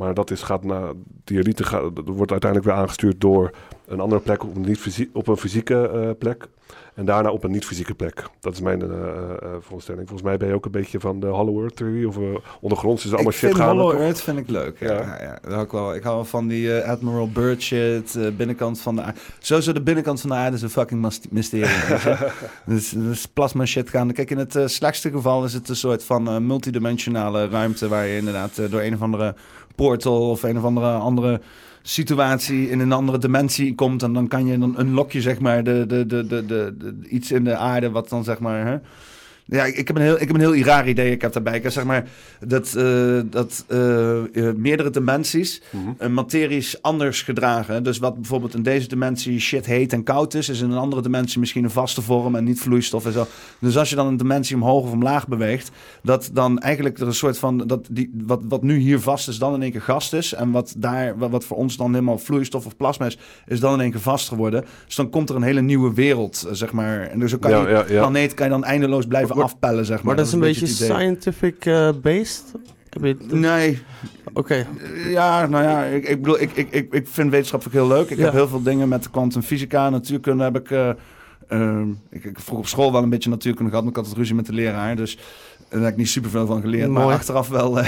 Maar 0.00 0.14
dat 0.14 0.30
is, 0.30 0.42
gaat 0.42 0.64
naar, 0.64 0.92
die 1.24 1.38
elite 1.38 1.64
gaat, 1.64 1.82
wordt 2.04 2.30
uiteindelijk 2.30 2.70
weer 2.70 2.80
aangestuurd 2.80 3.20
door 3.20 3.50
een 3.86 4.00
andere 4.00 4.20
plek 4.20 4.42
op 4.44 4.56
een, 4.56 4.62
niet 4.62 4.78
fysie- 4.78 5.10
op 5.12 5.28
een 5.28 5.36
fysieke 5.36 5.88
eh, 5.88 6.10
plek. 6.18 6.48
En 6.94 7.04
daarna 7.04 7.30
op 7.30 7.44
een 7.44 7.50
niet-fysieke 7.50 7.94
plek. 7.94 8.24
Dat 8.40 8.52
is 8.52 8.60
mijn 8.60 8.82
eh 8.82 8.88
eh, 8.88 9.48
voorstelling. 9.60 10.08
Volgens 10.08 10.28
mij 10.28 10.36
ben 10.36 10.48
je 10.48 10.54
ook 10.54 10.64
een 10.64 10.70
beetje 10.70 11.00
van 11.00 11.20
de 11.20 11.26
Hollow 11.26 11.60
Earth 11.60 11.76
theorie. 11.76 12.08
Of 12.08 12.16
ondergronds 12.60 13.04
is 13.04 13.12
allemaal 13.12 13.32
ik 13.32 13.38
shit 13.38 13.54
gaande. 13.54 13.72
Hollow 13.72 13.90
toch? 13.90 14.00
Earth 14.00 14.20
vind 14.20 14.38
ik 14.38 14.48
leuk. 14.48 14.80
Ja. 14.80 15.16
Ja. 15.20 15.60
Ik, 15.60 15.70
wel. 15.70 15.94
ik 15.94 16.02
hou 16.02 16.14
wel 16.14 16.24
van 16.24 16.48
die 16.48 16.74
Admiral 16.74 17.30
Byrd 17.30 17.62
shit, 17.62 18.18
binnenkant 18.36 18.80
van 18.80 18.96
de 18.96 19.02
aarde. 19.02 19.18
Sowieso 19.38 19.72
de 19.72 19.82
binnenkant 19.82 20.20
van 20.20 20.30
de 20.30 20.36
aarde 20.36 20.56
is 20.56 20.62
een 20.62 20.70
fucking 20.70 21.08
mysterie. 21.30 21.66
dus, 22.66 22.88
dus 22.88 23.26
plasma 23.26 23.64
shit 23.64 23.90
gaan. 23.90 24.12
Kijk, 24.12 24.30
in 24.30 24.38
het 24.38 24.58
slechtste 24.64 25.10
geval 25.10 25.44
is 25.44 25.52
het 25.52 25.68
een 25.68 25.76
soort 25.76 26.04
van 26.04 26.46
multidimensionale 26.46 27.48
ruimte... 27.48 27.88
waar 27.88 28.06
je 28.06 28.16
inderdaad 28.16 28.70
door 28.70 28.80
een 28.80 28.94
of 28.94 29.02
andere 29.02 29.34
portal 29.74 30.30
of 30.30 30.42
een 30.42 30.58
of 30.58 30.64
andere 30.64 30.92
andere 30.92 31.40
situatie 31.82 32.70
in 32.70 32.80
een 32.80 32.92
andere 32.92 33.18
dimensie 33.18 33.74
komt... 33.74 34.02
en 34.02 34.12
dan 34.12 34.28
kan 34.28 34.46
je 34.46 34.58
dan 34.58 34.80
unlock 34.80 35.12
je 35.12 35.20
zeg 35.20 35.40
maar 35.40 35.64
de, 35.64 35.84
de, 35.86 36.06
de, 36.06 36.26
de- 36.26 36.74
iets 37.08 37.32
in 37.32 37.44
de 37.44 37.56
aarde 37.56 37.90
wat 37.90 38.08
dan 38.08 38.24
zeg 38.24 38.38
maar... 38.38 38.66
Hè, 38.66 38.76
ja, 39.50 39.64
ik 39.64 39.86
heb 39.86 39.96
een 39.96 40.02
heel, 40.02 40.14
ik 40.14 40.26
heb 40.26 40.34
een 40.34 40.40
heel 40.40 40.56
raar 40.56 40.88
idee. 40.88 41.10
Ik 41.10 41.22
heb 41.22 41.32
daarbij, 41.32 41.56
ik 41.56 41.62
heb 41.62 41.72
zeg 41.72 41.84
maar, 41.84 42.08
dat, 42.46 42.74
eh, 42.74 43.20
dat 43.24 43.64
eh, 43.68 44.48
eh, 44.48 44.54
meerdere 44.56 44.90
dimensies 44.90 45.62
Mhm. 45.70 45.90
een 45.98 46.28
is 46.50 46.82
anders 46.82 47.22
gedragen. 47.22 47.82
Dus 47.82 47.98
wat 47.98 48.14
bijvoorbeeld 48.14 48.54
in 48.54 48.62
deze 48.62 48.88
dimensie 48.88 49.40
shit 49.40 49.66
heet 49.66 49.92
en 49.92 50.02
koud 50.02 50.34
is, 50.34 50.48
is 50.48 50.60
in 50.60 50.70
een 50.70 50.78
andere 50.78 51.02
dimensie 51.02 51.40
misschien 51.40 51.64
een 51.64 51.70
vaste 51.70 52.02
vorm 52.02 52.34
en 52.34 52.44
niet 52.44 52.60
vloeistof 52.60 53.06
en 53.06 53.12
zo. 53.12 53.26
Dus 53.58 53.76
als 53.76 53.90
je 53.90 53.96
dan 53.96 54.06
een 54.06 54.16
dimensie 54.16 54.56
omhoog 54.56 54.84
of 54.84 54.92
omlaag 54.92 55.28
beweegt, 55.28 55.70
dat 56.02 56.30
dan 56.32 56.58
eigenlijk 56.58 56.98
er 56.98 57.06
een 57.06 57.14
soort 57.14 57.38
van, 57.38 57.58
dat 57.58 57.88
die, 57.90 58.10
wat, 58.26 58.40
wat 58.48 58.62
nu 58.62 58.78
hier 58.78 59.00
vast 59.00 59.28
is, 59.28 59.38
dan 59.38 59.54
in 59.54 59.62
één 59.62 59.70
keer 59.70 59.80
gas 59.82 60.12
is. 60.12 60.34
En 60.34 60.50
wat 60.50 60.74
daar, 60.76 61.18
wat, 61.18 61.30
wat 61.30 61.44
voor 61.44 61.56
ons 61.56 61.76
dan 61.76 61.92
helemaal 61.92 62.18
vloeistof 62.18 62.66
of 62.66 62.76
plasma 62.76 63.06
is, 63.06 63.18
is 63.46 63.60
dan 63.60 63.74
in 63.74 63.80
één 63.80 63.90
keer 63.90 64.00
vast 64.00 64.28
geworden. 64.28 64.64
Dus 64.86 64.94
dan 64.94 65.10
komt 65.10 65.28
er 65.28 65.36
een 65.36 65.42
hele 65.42 65.62
nieuwe 65.62 65.94
wereld, 65.94 66.46
zeg 66.50 66.72
maar. 66.72 67.00
En 67.00 67.18
dus 67.18 67.30
dan 67.30 67.40
kan 67.40 67.50
Ja, 67.50 67.60
je 67.60 67.68
ja, 67.68 67.84
ja. 67.88 67.98
planeet 68.00 68.34
kan 68.34 68.46
je 68.46 68.52
dan 68.52 68.64
eindeloos 68.64 69.06
blijven 69.06 69.36
afpellen, 69.42 69.84
zeg 69.84 69.96
maar. 69.96 70.06
Maar 70.06 70.16
dat 70.16 70.26
is 70.26 70.32
een 70.32 70.40
beetje 70.40 70.66
scientific 70.66 71.66
eh, 71.66 71.88
based. 72.02 72.44
Heb 72.90 73.02
je 73.02 73.08
het- 73.08 73.32
Nee, 73.32 73.82
Oké. 74.32 74.66
Ja, 75.08 75.46
nou 75.46 75.64
ja, 75.64 75.84
ik, 75.84 76.08
ik 76.08 76.22
bedoel, 76.22 76.40
ik, 76.40 76.50
ik, 76.52 76.70
ik, 76.70 76.92
ik 76.92 77.08
vind 77.08 77.30
wetenschap 77.30 77.64
heel 77.70 77.86
leuk. 77.86 78.10
Ik 78.10 78.16
Ja. 78.18 78.24
heb 78.24 78.32
heel 78.32 78.48
veel 78.48 78.62
dingen 78.62 78.88
met 78.88 79.10
kwantumfysica, 79.10 79.90
natuurkunde 79.90 80.44
heb 80.44 80.56
ik... 80.56 80.70
eh, 80.70 80.90
ehm, 81.48 81.90
ik, 81.90 81.96
ik 82.10 82.22
heb 82.22 82.40
vroeger 82.40 82.58
op 82.58 82.66
school 82.66 82.92
wel 82.92 83.02
een 83.02 83.08
beetje 83.10 83.30
natuurkunde 83.30 83.68
gehad, 83.70 83.84
maar 83.84 83.92
ik 83.92 83.98
had 83.98 84.08
het 84.08 84.16
ruzie 84.16 84.34
met 84.34 84.46
de 84.46 84.52
leraar. 84.52 84.96
Dus 84.96 85.18
daar 85.68 85.80
heb 85.80 85.90
ik 85.90 85.96
niet 85.96 86.08
super 86.08 86.30
veel 86.30 86.46
van 86.46 86.60
geleerd. 86.60 86.90
Maar 86.90 87.04
achteraf 87.06 87.48
wel... 87.48 87.78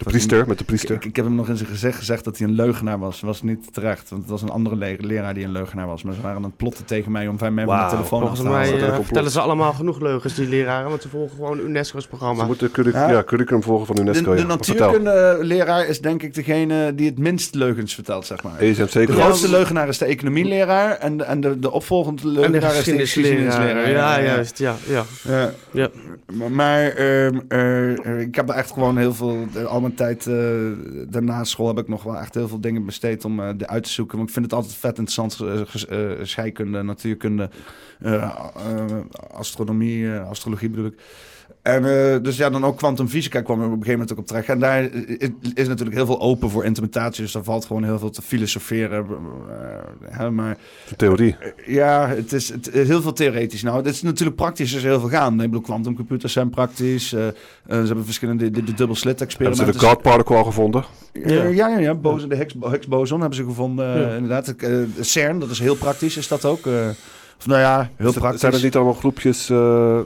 De 0.00 0.06
priester, 0.06 0.38
met 0.38 0.56
de 0.58 0.60
ik, 0.60 0.66
priester. 0.66 0.94
ik, 0.94 1.04
ik 1.04 1.16
heb 1.16 1.24
hem 1.24 1.34
nog 1.34 1.48
in 1.48 1.56
zijn 1.56 1.68
gezicht 1.68 1.98
gezegd 1.98 2.24
dat 2.24 2.38
hij 2.38 2.46
een 2.48 2.54
leugenaar 2.54 2.98
was. 2.98 3.20
was 3.20 3.42
niet 3.42 3.72
terecht, 3.74 4.08
want 4.10 4.22
het 4.22 4.30
was 4.30 4.42
een 4.42 4.48
andere 4.50 4.76
le- 4.76 4.96
leraar 4.98 5.34
die 5.34 5.44
een 5.44 5.52
leugenaar 5.52 5.86
was. 5.86 6.02
Maar 6.02 6.14
ze 6.14 6.20
waren 6.20 6.36
aan 6.36 6.42
het 6.42 6.56
plotten 6.56 6.84
tegen 6.84 7.12
mij 7.12 7.28
om 7.28 7.38
van 7.38 7.54
mij 7.54 7.64
van 7.64 7.76
de 7.84 7.90
telefoon 7.90 8.22
af 8.22 8.26
Volgens 8.36 8.40
te 8.40 8.46
halen. 8.68 8.80
complot. 8.80 9.04
vertellen 9.04 9.30
ze 9.30 9.40
allemaal 9.40 9.72
genoeg 9.72 10.00
leugens, 10.00 10.34
die 10.34 10.48
leraren. 10.48 10.88
Want 10.88 11.02
ze 11.02 11.08
volgen 11.08 11.36
gewoon 11.36 11.58
UNESCO's 11.58 12.06
programma. 12.06 12.40
Ze 12.40 12.46
moeten 12.46 12.70
curric 12.70 12.92
Ja. 12.94 13.10
ja, 13.10 13.22
curriculum 13.24 13.62
volgen 13.62 13.86
van 13.86 13.94
De, 13.96 14.00
UNESCO. 14.02 14.34
de 14.34 14.40
ja. 14.40 14.56
Vertel. 14.60 14.74
natuurkundeleraar 14.90 15.86
is 15.86 16.00
denk 16.00 16.22
ik 16.22 16.34
degene 16.34 16.94
die 16.94 17.06
het 17.06 17.18
minst 17.18 17.54
leugens 17.54 17.94
vertelt, 17.94 18.26
zeg 18.26 18.42
maar. 18.42 18.58
ESMC 18.58 18.92
De 19.06 19.12
grootste 19.12 19.50
leugenaar 19.50 19.88
is 19.88 19.98
de 19.98 20.04
economieleraar 20.04 20.96
en 20.96 21.16
de, 21.16 21.24
en 21.24 21.40
de, 21.40 21.58
de 21.58 21.70
opvolgende 21.70 22.22
en 22.22 22.28
de 22.28 22.40
leugenaar 22.40 22.76
is 22.76 22.84
de 22.84 22.98
geschiedenisleraar. 22.98 23.90
Ja, 23.90 24.22
juist. 24.22 24.58
Ja, 24.58 24.74
ja. 24.88 25.02
Ja. 25.28 25.50
Ja. 25.72 25.88
Maar, 26.32 26.50
maar 26.50 26.82
ehm, 26.88 27.38
eh, 27.48 28.20
ik 28.20 28.34
heb 28.34 28.48
er 28.48 28.54
echt 28.54 28.70
gewoon 28.72 28.96
heel 28.98 29.14
veel, 29.14 29.36
eh, 29.54 29.64
al 29.64 29.80
tijd 29.94 30.26
eh, 30.26 30.36
daarna 31.08 31.44
school 31.44 31.66
heb 31.66 31.78
ik 31.78 31.88
nog 31.88 32.02
wel 32.02 32.18
echt 32.18 32.34
heel 32.34 32.48
veel 32.48 32.60
dingen 32.60 32.84
besteed 32.84 33.24
om 33.24 33.40
eh 33.40 33.48
de 33.56 33.66
uit 33.66 33.82
te 33.82 33.90
zoeken. 33.90 34.16
Want 34.16 34.28
ik 34.28 34.34
vind 34.34 34.46
het 34.46 34.54
altijd 34.54 34.74
vet 34.74 34.98
interessant, 34.98 35.40
eh, 35.88 36.08
scheikunde, 36.22 36.82
natuurkunde, 36.82 37.50
astronomie, 39.30 40.10
astrologie 40.12 40.70
bedoel 40.70 40.86
ik. 40.86 41.00
En 41.62 41.84
eh, 42.14 42.22
dus 42.22 42.36
ja, 42.36 42.50
dan 42.50 42.64
ook 42.64 42.76
kwantumfysica 42.76 43.40
kwam 43.40 43.58
er 43.60 43.64
op 43.66 43.70
een 43.72 43.76
gegeven 43.78 43.98
moment 43.98 44.12
ook 44.12 44.18
op 44.18 44.26
terecht. 44.26 44.48
En 44.48 44.58
daar 44.58 44.82
is, 44.82 45.28
is 45.54 45.68
natuurlijk 45.68 45.96
heel 45.96 46.06
veel 46.06 46.20
open 46.20 46.50
voor 46.50 46.64
interpretatie. 46.64 47.22
Dus 47.22 47.32
daar 47.32 47.42
valt 47.44 47.64
gewoon 47.64 47.84
heel 47.84 47.98
veel 47.98 48.10
te 48.10 48.22
filosoferen. 48.22 49.06
eh, 49.48 50.18
hè, 50.18 50.30
maar 50.30 50.56
Theorie. 50.96 51.36
ja, 51.66 52.08
het 52.08 52.32
is, 52.32 52.48
het 52.48 52.74
is 52.74 52.88
heel 52.88 53.02
veel 53.02 53.12
theoretisch. 53.12 53.62
Nou, 53.62 53.76
het 53.76 53.86
is 53.86 54.02
natuurlijk 54.02 54.36
praktisch 54.36 54.72
is 54.72 54.82
er 54.82 54.88
heel 54.90 55.00
veel 55.00 55.08
gaan. 55.08 55.32
Ik 55.32 55.38
bedoel, 55.38 55.60
quantumcomputers 55.60 56.32
zijn 56.32 56.50
praktisch. 56.50 57.12
eh, 57.12 57.26
eh, 57.28 57.34
ze 57.66 57.74
hebben 57.74 58.04
verschillende 58.04 58.50
de, 58.50 58.64
de 58.64 58.74
dubbel 58.74 58.96
slit 58.96 59.18
Hebben 59.18 59.36
ze 59.36 59.44
experimenten. 59.44 59.80
de 59.80 59.86
God 59.86 60.02
particle 60.02 60.36
al 60.36 60.44
gevonden? 60.44 60.84
ja, 61.12 61.32
ja, 61.44 61.68
ja, 61.68 61.78
ja. 61.78 61.94
Boson, 61.94 62.28
de 62.28 62.36
Higgs, 62.36 62.54
Higgs 62.60 62.86
boson 62.86 63.20
hebben 63.20 63.38
ze 63.38 63.44
gevonden. 63.44 63.94
eh, 63.94 64.00
Ja. 64.00 64.14
Inderdaad, 64.14 64.48
Eh, 64.48 64.78
CERN, 65.00 65.38
dat 65.38 65.50
is 65.50 65.58
heel 65.58 65.74
praktisch, 65.76 66.16
is 66.16 66.28
dat 66.28 66.44
ook. 66.44 66.66
eh, 66.66 66.88
of 67.38 67.46
nou 67.46 67.60
ja, 67.60 67.90
heel 67.96 68.12
praktisch. 68.12 68.40
Zijn 68.40 68.52
er 68.52 68.62
niet 68.62 68.74
allemaal 68.76 68.94
groepjes 68.94 69.50
eh, 69.50 69.56
eh, 69.56 69.98
eh, 69.98 70.04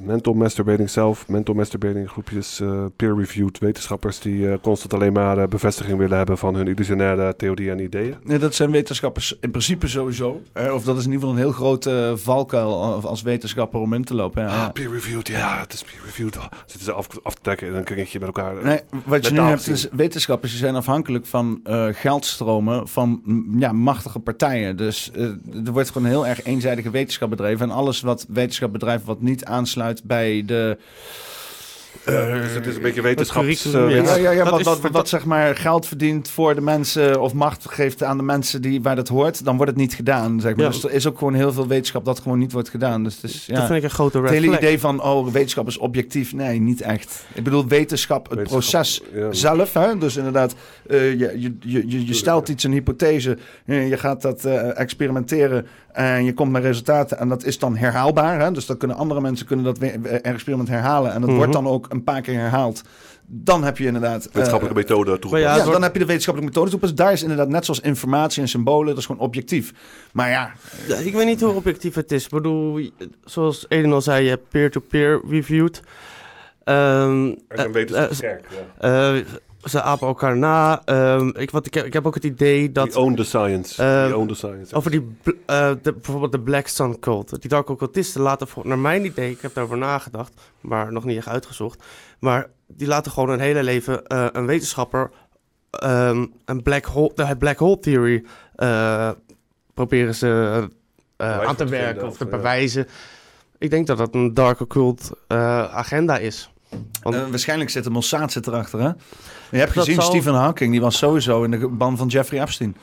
mental 0.00 0.32
masturbating 0.32 0.90
zelf, 0.90 1.28
mental 1.28 1.54
masturbating 1.54 2.08
groepjes, 2.10 2.60
eh, 2.60 2.84
peer-reviewed 2.96 3.58
wetenschappers 3.58 4.20
die 4.20 4.50
eh, 4.50 4.58
constant 4.62 4.94
alleen 4.94 5.12
maar 5.12 5.38
eh, 5.38 5.48
bevestiging 5.48 5.98
willen 5.98 6.16
hebben 6.16 6.38
van 6.38 6.54
hun 6.54 6.66
illusionaire 6.68 7.36
theorieën 7.36 7.70
en 7.70 7.80
ideeën? 7.84 8.14
Nee, 8.22 8.38
dat 8.38 8.54
zijn 8.54 8.70
wetenschappers 8.70 9.36
in 9.40 9.50
principe 9.50 9.88
sowieso. 9.88 10.40
Eh, 10.52 10.74
of 10.74 10.84
dat 10.84 10.96
is 10.98 11.04
in 11.04 11.12
ieder 11.12 11.20
geval 11.28 11.30
een 11.36 11.42
heel 11.44 11.52
grote 11.52 12.12
valkuil 12.16 12.82
als- 13.04 13.20
wetenschapper 13.22 13.80
om 13.80 13.92
in 13.92 14.04
te 14.04 14.14
lopen. 14.14 14.42
Ja. 14.42 14.64
Ah, 14.64 14.72
peer-reviewed, 14.72 15.28
ja, 15.28 15.58
het 15.60 15.72
is 15.72 15.82
peer-reviewed. 15.82 16.36
Oh, 16.36 16.44
Zitten 16.66 16.84
ze 16.84 16.92
af, 16.92 17.08
af 17.22 17.34
te 17.34 17.40
trekken 17.42 17.66
in 17.68 17.74
een 17.74 17.84
kringetje 17.84 18.18
met 18.18 18.26
elkaar. 18.28 18.64
Nee, 18.64 18.80
wat 19.04 19.26
je 19.26 19.32
nu 19.32 19.40
hebt 19.40 19.68
is 19.68 19.88
wetenschappers 19.92 20.50
die 20.52 20.60
zijn 20.60 20.74
afhankelijk 20.74 21.26
van 21.26 21.60
eh, 21.64 21.86
geldstromen 21.92 22.88
van 22.88 23.20
mm, 23.24 23.58
ja, 23.60 23.72
machtige 23.72 24.18
partijen. 24.18 24.76
Dus 24.76 25.10
eh, 25.10 25.22
er 25.66 25.72
wordt 25.72 25.90
gewoon 25.90 26.08
heel 26.08 26.26
erg 26.26 26.42
eenzijdige 26.42 26.90
wetenschap 26.90 27.30
bedreven. 27.30 27.70
En 27.70 27.76
alles 27.76 28.00
wat 28.00 28.26
wetenschap 28.28 28.72
bedrijft 28.72 28.91
wat 29.04 29.20
niet 29.20 29.44
aansluit 29.44 30.02
bij 30.04 30.42
de... 30.46 30.78
Eh, 32.04 32.32
dus 32.32 32.54
het 32.54 32.66
is 32.66 32.76
een 32.76 32.82
beetje 32.82 33.02
wetenschaps... 33.02 33.72
eh, 33.74 34.22
ja. 34.34 34.50
Wat, 34.50 34.62
wat, 34.62 34.80
wat 34.90 35.08
zeg 35.08 35.24
maar 35.24 35.56
geld 35.56 35.86
verdient 35.86 36.28
voor 36.30 36.54
de 36.54 36.60
mensen 36.60 37.20
of 37.20 37.34
macht 37.34 37.66
geeft 37.68 38.02
aan 38.02 38.16
de 38.16 38.22
mensen 38.22 38.62
die, 38.62 38.82
waar 38.82 38.96
dat 38.96 39.08
hoort, 39.08 39.44
dan 39.44 39.56
wordt 39.56 39.70
het 39.72 39.80
niet 39.80 39.94
gedaan. 39.94 40.40
Zeg 40.40 40.56
maar. 40.56 40.64
Ja. 40.64 40.70
Dus 40.70 40.84
er 40.84 40.92
is 40.92 41.06
ook 41.06 41.18
gewoon 41.18 41.34
heel 41.34 41.52
veel 41.52 41.66
wetenschap 41.66 42.04
dat 42.04 42.20
gewoon 42.20 42.38
niet 42.38 42.52
wordt 42.52 42.68
gedaan. 42.68 43.04
Dus 43.04 43.14
het 43.14 43.24
is, 43.24 43.46
ja. 43.46 43.54
Dat 43.54 43.66
vind 43.66 43.78
ik 43.78 43.84
een 43.84 43.90
grote 43.90 44.18
red 44.20 44.28
Het 44.28 44.34
hele 44.38 44.46
flag. 44.46 44.58
idee 44.58 44.80
van, 44.80 45.02
oh, 45.02 45.28
wetenschap 45.28 45.66
is 45.66 45.78
objectief. 45.78 46.32
Nee, 46.34 46.60
niet 46.60 46.80
echt. 46.80 47.24
Ik 47.34 47.44
bedoel, 47.44 47.66
wetenschap, 47.66 48.28
het 48.30 48.38
wetenschap, 48.38 48.60
proces 48.60 49.02
ja. 49.14 49.32
zelf. 49.32 49.72
Hè? 49.74 49.98
Dus 49.98 50.16
inderdaad, 50.16 50.54
eh, 50.88 51.10
je, 51.10 51.18
je, 51.18 51.56
je, 51.60 51.82
je, 51.86 52.06
je 52.06 52.14
stelt 52.14 52.48
iets, 52.48 52.64
een 52.64 52.72
hypothese. 52.72 53.38
je 53.64 53.96
gaat 53.96 54.22
dat 54.22 54.44
eh, 54.44 54.78
experimenteren 54.80 55.66
en 55.92 56.24
je 56.24 56.34
komt 56.34 56.52
met 56.52 56.62
resultaten. 56.62 57.18
En 57.18 57.28
dat 57.28 57.44
is 57.44 57.58
dan 57.58 57.76
herhaalbaar. 57.76 58.40
Hè? 58.40 58.52
Dus 58.52 58.66
dan 58.66 58.76
kunnen 58.76 58.96
andere 58.96 59.20
mensen 59.20 59.46
kunnen 59.46 59.64
dat 59.64 59.78
experiment 60.22 60.68
herhalen. 60.68 61.12
En 61.12 61.20
dat 61.20 61.28
Mhm. 61.28 61.38
wordt 61.38 61.52
dan 61.52 61.66
ook 61.66 61.81
een 61.88 62.04
paar 62.04 62.20
keer 62.20 62.34
herhaald. 62.38 62.82
Dan 63.26 63.64
heb 63.64 63.78
je 63.78 63.86
inderdaad... 63.86 64.24
eh, 64.26 64.32
Wetenschappelijke 64.32 64.78
methode 64.80 65.18
toegepast. 65.18 65.56
Ja, 65.56 65.64
ja, 65.64 65.70
dan 65.70 65.82
heb 65.82 65.92
je 65.92 65.98
de 65.98 66.04
wetenschappelijke 66.04 66.54
methode 66.54 66.70
toepast. 66.76 66.96
Daar 66.96 67.12
is 67.12 67.22
inderdaad 67.22 67.48
net 67.48 67.64
zoals 67.64 67.80
informatie 67.80 68.42
en 68.42 68.48
symbolen, 68.48 68.86
dat 68.88 68.98
is 68.98 69.06
gewoon 69.06 69.20
objectief. 69.20 69.72
Maar 70.12 70.30
ja, 70.30 70.52
Ja, 70.88 70.96
ik 70.96 71.14
weet 71.14 71.26
niet 71.26 71.40
hoe 71.40 71.52
objectief 71.54 71.94
het 71.94 72.12
is. 72.12 72.24
Ik 72.24 72.30
bedoal, 72.30 72.80
zoals 73.24 73.66
Eden 73.68 73.92
al 73.92 74.00
zei, 74.00 74.22
je 74.24 74.28
hebt 74.30 74.48
peer-to-peer 74.48 75.20
reviewed. 75.28 75.76
Is 76.64 77.64
een 77.64 77.72
wetenschappelijke 77.72 78.24
eh, 78.24 78.30
kerk, 78.30 78.46
ja. 78.80 79.22
Ze 79.64 79.82
apen 79.82 80.06
elkaar 80.06 80.36
na. 80.36 80.82
Ehm, 80.84 81.28
ik, 81.28 81.50
wat, 81.50 81.66
ik, 81.66 81.74
heb, 81.74 81.84
ik 81.86 81.92
heb 81.92 82.06
ook 82.06 82.14
het 82.14 82.24
idee 82.24 82.72
dat... 82.72 82.84
Die 82.86 82.98
own 82.98 83.14
the 83.14 83.24
science. 83.24 83.82
Eh, 83.82 84.16
own 84.16 84.28
the 84.28 84.34
science. 84.34 84.74
Over 84.74 84.90
die, 84.90 85.16
eh, 85.46 85.70
de, 85.82 85.92
bijvoorbeeld 85.92 86.32
de 86.32 86.40
Black 86.40 86.66
Sun 86.66 86.98
cult. 86.98 87.40
Die 87.40 87.50
dark 87.50 87.68
occultisten 87.68 88.20
laten, 88.20 88.46
naar 88.62 88.78
mijn 88.78 89.04
idee, 89.04 89.30
ik 89.30 89.40
heb 89.40 89.54
daarover 89.54 89.78
nagedacht, 89.78 90.32
maar 90.60 90.92
nog 90.92 91.04
niet 91.04 91.16
echt 91.16 91.28
uitgezocht. 91.28 91.82
Maar 92.18 92.50
die 92.66 92.86
laten 92.86 93.12
gewoon 93.12 93.28
hun 93.28 93.40
hele 93.40 93.62
leven 93.62 94.06
eh, 94.06 94.26
een 94.32 94.46
wetenschapper 94.46 95.10
ehm, 95.70 96.26
een 96.44 96.62
black 96.62 96.84
hole, 96.84 97.12
de 97.14 97.36
black 97.36 97.58
hole 97.58 97.78
theory 97.78 98.24
eh, 98.54 99.10
proberen 99.74 100.14
ze 100.14 100.62
eh, 101.16 101.40
aan 101.40 101.56
te 101.56 101.64
werken 101.66 102.06
of 102.06 102.16
te 102.16 102.24
ja. 102.24 102.30
bewijzen. 102.30 102.86
Ik 103.58 103.70
denk 103.70 103.86
dat 103.86 103.98
dat 103.98 104.14
een 104.14 104.34
dark 104.34 104.60
occult 104.60 105.10
eh, 105.28 105.64
agenda 105.74 106.18
is. 106.18 106.50
Want- 107.02 107.14
Eh, 107.16 107.28
waarschijnlijk 107.28 107.70
zit 107.70 107.84
de 107.84 107.90
Mossad 107.90 108.32
zit 108.32 108.46
erachter, 108.46 108.80
hè? 108.80 108.90
Je 109.52 109.58
hebt 109.58 109.72
gezien, 109.72 109.94
zal- 109.94 110.04
Stephen 110.04 110.34
Hawking, 110.34 110.70
die 110.70 110.80
was 110.80 110.98
sowieso 110.98 111.42
in 111.42 111.50
de 111.50 111.68
ban 111.68 111.96
van 111.96 112.06
Jeffrey 112.08 112.40
Epstein. 112.40 112.76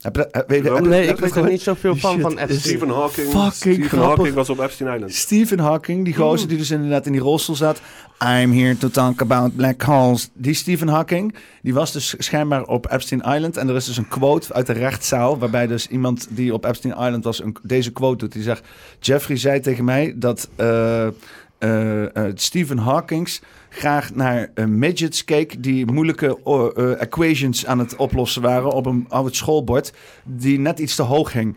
Heb 0.00 0.16
je- 0.16 0.28
heb- 0.30 0.48
Nee, 0.48 0.58
heb 0.62 0.70
ik 1.14 1.20
weet 1.20 1.34
het 1.34 1.44
er 1.44 1.50
niet 1.50 1.62
zoveel 1.62 1.96
van, 2.06 2.12
Shit. 2.12 2.20
van 2.22 2.38
Epstein. 2.38 2.60
Stephen 2.60 2.88
Hawking, 2.88 3.26
Fucking 3.28 3.52
Stephen 3.54 3.84
grappig. 3.88 4.06
Hawking 4.16 4.34
was 4.34 4.50
op 4.50 4.58
Epstein 4.60 4.94
Island. 4.94 5.12
Stephen 5.14 5.58
Hawking, 5.58 6.04
die 6.04 6.14
gozer 6.14 6.48
die 6.48 6.58
dus 6.58 6.70
inderdaad 6.70 7.06
in 7.06 7.12
die 7.12 7.20
rolstoel 7.20 7.54
zat. 7.56 7.80
I'm 8.24 8.52
here 8.52 8.76
to 8.78 8.88
talk 8.88 9.20
about 9.20 9.56
black 9.56 9.82
holes. 9.82 10.30
Die 10.32 10.54
Stephen 10.54 10.88
Hawking, 10.88 11.34
die 11.62 11.74
was 11.74 11.92
dus 11.92 12.14
schijnbaar 12.18 12.62
op 12.64 12.92
Epstein 12.92 13.20
Island. 13.20 13.56
En 13.56 13.68
er 13.68 13.74
is 13.76 13.84
dus 13.84 13.96
een 13.96 14.08
quote 14.08 14.52
uit 14.54 14.66
de 14.66 14.72
rechtszaal, 14.72 15.38
waarbij 15.38 15.66
dus 15.66 15.86
iemand 15.88 16.26
die 16.30 16.52
op 16.54 16.64
Epstein 16.64 16.94
Island 16.94 17.24
was, 17.24 17.42
een, 17.42 17.56
deze 17.62 17.92
quote 17.92 18.16
doet. 18.16 18.32
Die 18.32 18.42
zegt, 18.42 18.62
Jeffrey 19.00 19.36
zei 19.36 19.60
tegen 19.60 19.84
mij 19.84 20.12
dat 20.16 20.48
eh, 20.56 21.06
eh, 21.58 22.16
eh, 22.16 22.32
Stephen 22.34 22.78
Hawkings 22.78 23.40
graag 23.68 24.14
naar 24.14 24.50
eh, 24.54 24.64
midgets 24.64 25.24
keek 25.24 25.62
die 25.62 25.86
moeilijke 25.92 26.38
equations 26.98 27.66
aan 27.66 27.78
het 27.78 27.96
oplossen 27.96 28.42
waren 28.42 28.70
op 28.70 28.86
een 28.86 29.06
oud 29.08 29.36
schoolbord 29.36 29.92
die 30.24 30.58
net 30.58 30.78
iets 30.78 30.94
te 30.94 31.02
hoog 31.02 31.32
hing. 31.32 31.56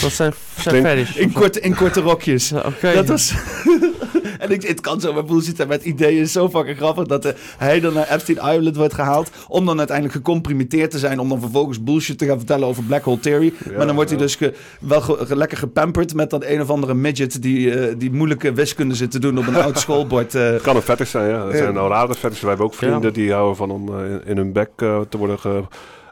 Dat 0.00 0.12
zijn, 0.12 0.32
zijn 0.58 0.84
fetish. 0.84 1.16
In 1.16 1.32
korte, 1.32 1.60
in 1.60 1.74
korte 1.74 2.00
rokjes. 2.00 2.52
Oké. 2.52 2.92
Dat 2.92 3.08
was. 3.08 3.32
en 4.42 4.50
ik, 4.50 4.62
het 4.62 4.80
kan 4.80 5.00
zo 5.00 5.12
met 5.12 5.26
bullshit 5.26 5.56
zijn, 5.56 5.68
met 5.68 5.84
ideeën 5.84 6.28
zo 6.28 6.48
fucking 6.48 6.76
grappig 6.76 7.06
dat 7.06 7.24
eh, 7.24 7.32
hij 7.58 7.80
dan 7.80 7.92
naar 7.92 8.10
Epstein 8.10 8.56
Island 8.56 8.76
wordt 8.76 8.94
gehaald. 8.94 9.30
Om 9.48 9.66
dan 9.66 9.78
uiteindelijk 9.78 10.16
gecomprimeerd 10.16 10.90
te 10.90 10.98
zijn. 10.98 11.18
Om 11.18 11.28
dan 11.28 11.40
vervolgens 11.40 11.82
bullshit 11.82 12.18
te 12.18 12.26
gaan 12.26 12.36
vertellen 12.38 12.68
over 12.68 12.82
Black 12.82 13.02
Hole 13.04 13.18
Theory. 13.20 13.52
maar 13.76 13.86
dan 13.86 13.94
wordt 13.94 14.10
hij 14.10 14.18
dus 14.18 14.34
ge- 14.36 14.54
wel 14.80 15.00
ge- 15.00 15.26
ge- 15.26 15.36
lekker 15.36 15.58
gepamperd 15.58 16.14
met 16.14 16.30
dat 16.30 16.44
een 16.44 16.60
of 16.60 16.70
andere 16.70 16.94
midget 16.94 17.42
die, 17.42 17.74
eh, 17.74 17.94
die 17.98 18.12
moeilijke 18.12 18.52
wiskunde 18.52 18.94
zit 18.94 19.10
te 19.10 19.18
doen 19.18 19.38
op 19.38 19.46
een 19.46 19.56
oud 19.56 19.78
schoolbord. 19.84 20.32
Het 20.32 20.62
kan 20.62 20.76
een 20.76 20.82
fetish 20.82 21.10
zijn, 21.10 21.28
ja. 21.30 21.44
Dat 21.44 21.56
zijn 21.56 21.74
nou 21.74 22.06
fetishes. 22.14 22.40
Wij 22.40 22.48
hebben 22.48 22.66
ook 22.66 22.74
vrienden 22.74 23.12
die 23.12 23.32
houden 23.32 23.56
van 23.56 23.70
om 23.70 23.98
in, 24.04 24.20
in 24.26 24.36
hun 24.36 24.52
bek 24.52 24.70
te 24.76 25.16
worden 25.18 25.38
ge- 25.38 25.62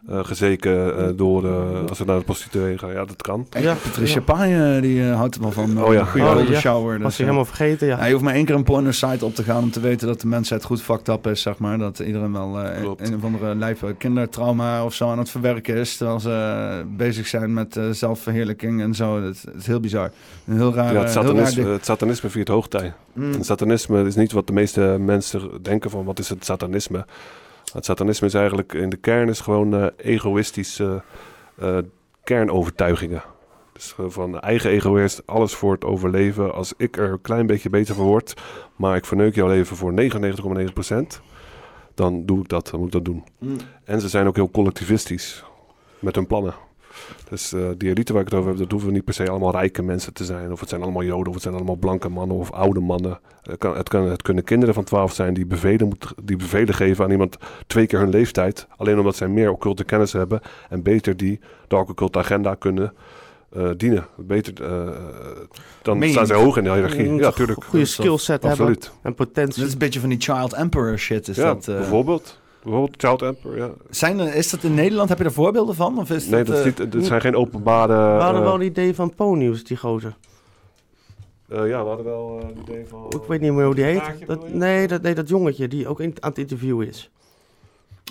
gezeken 0.08 0.98
eh, 0.98 1.04
door 1.16 1.44
eh, 1.46 1.88
als 1.88 1.98
ze 1.98 2.04
naar 2.04 2.18
de 2.18 2.24
prostituee 2.24 2.78
gaan. 2.78 2.92
Ja, 2.92 3.04
dat 3.04 3.22
kan. 3.22 3.46
Ja, 3.60 3.74
Patricia 3.82 4.22
eh, 4.26 4.82
die 4.82 5.08
eh, 5.08 5.16
houdt 5.16 5.34
er 5.34 5.40
wel 5.40 5.50
van. 5.52 5.76
eh, 5.76 5.82
Oh 5.84 5.92
ja. 5.92 6.04
Goede 6.04 6.26
Oh, 6.26 6.56
shower. 6.56 6.98
Was 6.98 7.02
dus, 7.02 7.12
ik 7.12 7.18
eh, 7.18 7.24
helemaal 7.24 7.44
vergeten, 7.44 7.86
ja. 7.86 8.04
Je 8.04 8.12
hoeft 8.12 8.24
maar 8.24 8.34
één 8.34 8.44
keer 8.44 8.54
een 8.54 8.62
porno 8.64 8.90
site 8.90 9.24
op 9.24 9.34
te 9.34 9.42
gaan 9.42 9.62
om 9.62 9.70
te 9.70 9.80
weten 9.80 10.06
dat 10.06 10.20
de 10.20 10.26
mensheid 10.26 10.64
goed 10.64 10.82
fucked 10.82 11.08
up 11.08 11.26
is, 11.26 11.42
zeg 11.42 11.58
maar. 11.58 11.78
Dat 11.78 11.98
iedereen 11.98 12.32
wel 12.32 12.60
eh, 12.60 12.82
een 12.96 13.14
of 13.14 13.24
andere 13.24 13.54
lijf 13.54 13.82
eh, 13.82 13.90
kindertrauma 13.98 14.84
of 14.84 14.94
zo 14.94 15.10
aan 15.10 15.18
het 15.18 15.30
verwerken 15.30 15.74
is. 15.76 15.96
Terwijl 15.96 16.20
ze 16.20 16.30
eh, 16.30 16.86
bezig 16.96 17.26
zijn 17.26 17.52
met 17.54 17.76
eh, 17.76 17.84
zelfverheerlijking 17.90 18.80
en 18.82 18.94
zo. 18.94 19.20
Dat, 19.22 19.40
dat 19.44 19.54
is 19.58 19.66
heel 19.66 19.80
bizar. 19.80 20.10
Een 20.46 20.56
heel 20.56 20.74
raar, 20.74 20.92
ja, 20.92 21.00
het, 21.00 21.08
eh, 21.08 21.14
heel 21.14 21.22
raar 21.24 21.34
satanisme, 21.46 21.72
het 21.72 21.84
satanisme 21.84 22.28
viert 22.28 22.48
hoogtij. 22.48 22.92
Mm. 23.12 23.32
En 23.32 23.44
satanisme 23.44 24.04
is 24.06 24.14
niet 24.16 24.32
wat 24.32 24.46
de 24.46 24.52
meeste 24.52 24.80
mensen 25.00 25.40
denken 25.62 25.90
van 25.90 26.04
wat 26.04 26.18
is 26.18 26.28
het 26.28 26.44
satanisme. 26.44 27.04
Het 27.72 27.84
satanisme 27.84 28.26
is 28.26 28.34
eigenlijk 28.34 28.72
in 28.72 28.90
de 28.90 28.96
kern 28.96 29.28
is 29.28 29.40
gewoon 29.40 29.74
eh, 29.74 29.86
egoïstische 29.96 31.02
eh, 31.58 31.78
kernovertuigingen. 32.24 33.22
Dus 33.72 33.94
eh, 33.98 34.04
van 34.08 34.40
eigen 34.40 34.70
ego 34.70 34.96
eerst 34.96 35.22
alles 35.26 35.54
voor 35.54 35.72
het 35.72 35.84
overleven. 35.84 36.54
Als 36.54 36.72
ik 36.76 36.96
er 36.96 37.12
een 37.12 37.20
klein 37.20 37.46
beetje 37.46 37.70
beter 37.70 37.94
van 37.94 38.04
word, 38.04 38.34
maar 38.76 38.96
ik 38.96 39.04
verneuk 39.04 39.34
jouw 39.34 39.48
leven 39.48 39.76
voor 39.76 39.92
99,9%, 39.92 41.22
dan 41.94 42.26
doe 42.26 42.40
ik 42.40 42.48
dat, 42.48 42.68
dan 42.70 42.78
moet 42.78 42.86
ik 42.88 42.92
dat 42.92 43.04
doen. 43.04 43.24
Mm. 43.38 43.56
En 43.84 44.00
ze 44.00 44.08
zijn 44.08 44.26
ook 44.26 44.36
heel 44.36 44.50
collectivistisch 44.50 45.44
met 45.98 46.14
hun 46.14 46.26
plannen. 46.26 46.54
Dus 47.28 47.52
eh, 47.52 47.60
die 47.76 47.90
elite 47.90 48.12
waar 48.12 48.22
ik 48.22 48.28
het 48.28 48.38
over 48.38 48.50
heb, 48.50 48.58
dat 48.58 48.70
hoeven 48.70 48.92
niet 48.92 49.04
per 49.04 49.14
se 49.14 49.28
allemaal 49.28 49.52
rijke 49.52 49.82
mensen 49.82 50.12
te 50.12 50.24
zijn. 50.24 50.52
Of 50.52 50.60
het 50.60 50.68
zijn 50.68 50.82
allemaal 50.82 51.02
joden, 51.02 51.28
of 51.28 51.34
het 51.34 51.42
zijn 51.42 51.54
allemaal 51.54 51.76
blanke 51.76 52.08
mannen 52.08 52.36
of 52.36 52.52
oude 52.52 52.80
mannen. 52.80 53.20
Het, 53.42 53.58
kan, 53.58 53.76
het, 53.76 53.88
kan, 53.88 54.08
het 54.08 54.22
kunnen 54.22 54.44
kinderen 54.44 54.74
van 54.74 54.84
12 54.84 55.12
zijn 55.12 55.34
die 55.34 55.46
bevelen, 55.46 55.88
moet, 55.88 56.14
die 56.22 56.36
bevelen 56.36 56.74
geven 56.74 57.04
aan 57.04 57.10
iemand 57.10 57.36
twee 57.66 57.86
keer 57.86 57.98
hun 57.98 58.10
leeftijd. 58.10 58.66
Alleen 58.76 58.98
omdat 58.98 59.16
zij 59.16 59.28
meer 59.28 59.50
occulte 59.50 59.84
kennis 59.84 60.12
hebben 60.12 60.40
en 60.68 60.82
beter 60.82 61.16
die 61.16 61.40
de 61.68 61.76
occulte 61.76 62.18
agenda 62.18 62.54
kunnen 62.54 62.92
eh, 63.50 63.70
dienen. 63.76 64.06
Beter, 64.16 64.64
eh, 64.64 64.88
dan 65.82 65.98
Meen 65.98 66.10
staan 66.10 66.26
zij 66.26 66.36
hoog 66.36 66.56
in 66.56 66.64
de 66.64 66.72
hiërarchie. 66.72 67.14
Ja, 67.14 67.30
tuurlijk. 67.30 67.64
Goede 67.64 67.84
skillset 67.84 68.42
hebben 68.42 68.50
Absoluut. 68.50 68.90
en 69.02 69.14
potentie. 69.14 69.58
Dat 69.58 69.66
is 69.66 69.72
een 69.72 69.78
beetje 69.78 70.00
van 70.00 70.08
die 70.08 70.20
child 70.20 70.52
emperor 70.52 70.98
shit. 70.98 71.28
Is 71.28 71.36
Ja, 71.36 71.44
dat, 71.44 71.68
eh. 71.68 71.74
bijvoorbeeld. 71.74 72.38
Bijvoorbeeld 72.62 72.94
Child 73.02 73.22
Emperor, 73.22 73.56
ja. 73.56 73.70
zijn 73.90 74.18
er, 74.18 74.34
is 74.34 74.50
dat 74.50 74.62
in 74.62 74.74
Nederland? 74.74 75.08
Heb 75.08 75.18
je 75.18 75.24
er 75.24 75.32
voorbeelden 75.32 75.74
van? 75.74 75.98
Of 75.98 76.10
is 76.10 76.26
Nee, 76.26 76.44
dat, 76.44 76.58
eh, 76.58 76.64
niet, 76.64 76.78
het 76.78 77.06
zijn 77.06 77.20
geen 77.20 77.36
openbare... 77.36 77.92
We 78.16 78.22
hadden 78.22 78.40
eh, 78.40 78.46
wel 78.46 78.54
een 78.54 78.66
idee 78.66 78.94
van 78.94 79.14
Po-nieuws, 79.14 79.64
die 79.64 79.76
gozer. 79.76 80.16
eh, 81.48 81.68
ja, 81.68 81.82
we 81.82 81.88
hadden 81.88 82.06
wel 82.06 82.40
een 82.42 82.58
idee 82.62 82.86
van... 82.86 83.06
Ik 83.08 83.22
weet 83.28 83.40
niet 83.40 83.52
meer 83.52 83.64
hoe 83.64 83.74
die 83.74 83.84
heet. 83.84 84.26
Dat, 84.26 84.48
nee, 84.52 84.86
dat, 84.88 85.02
nee, 85.02 85.14
dat 85.14 85.28
jongetje 85.28 85.68
die 85.68 85.88
ook 85.88 86.00
in, 86.00 86.14
aan 86.20 86.30
het 86.30 86.38
interviewen 86.38 86.88
is. 86.88 87.10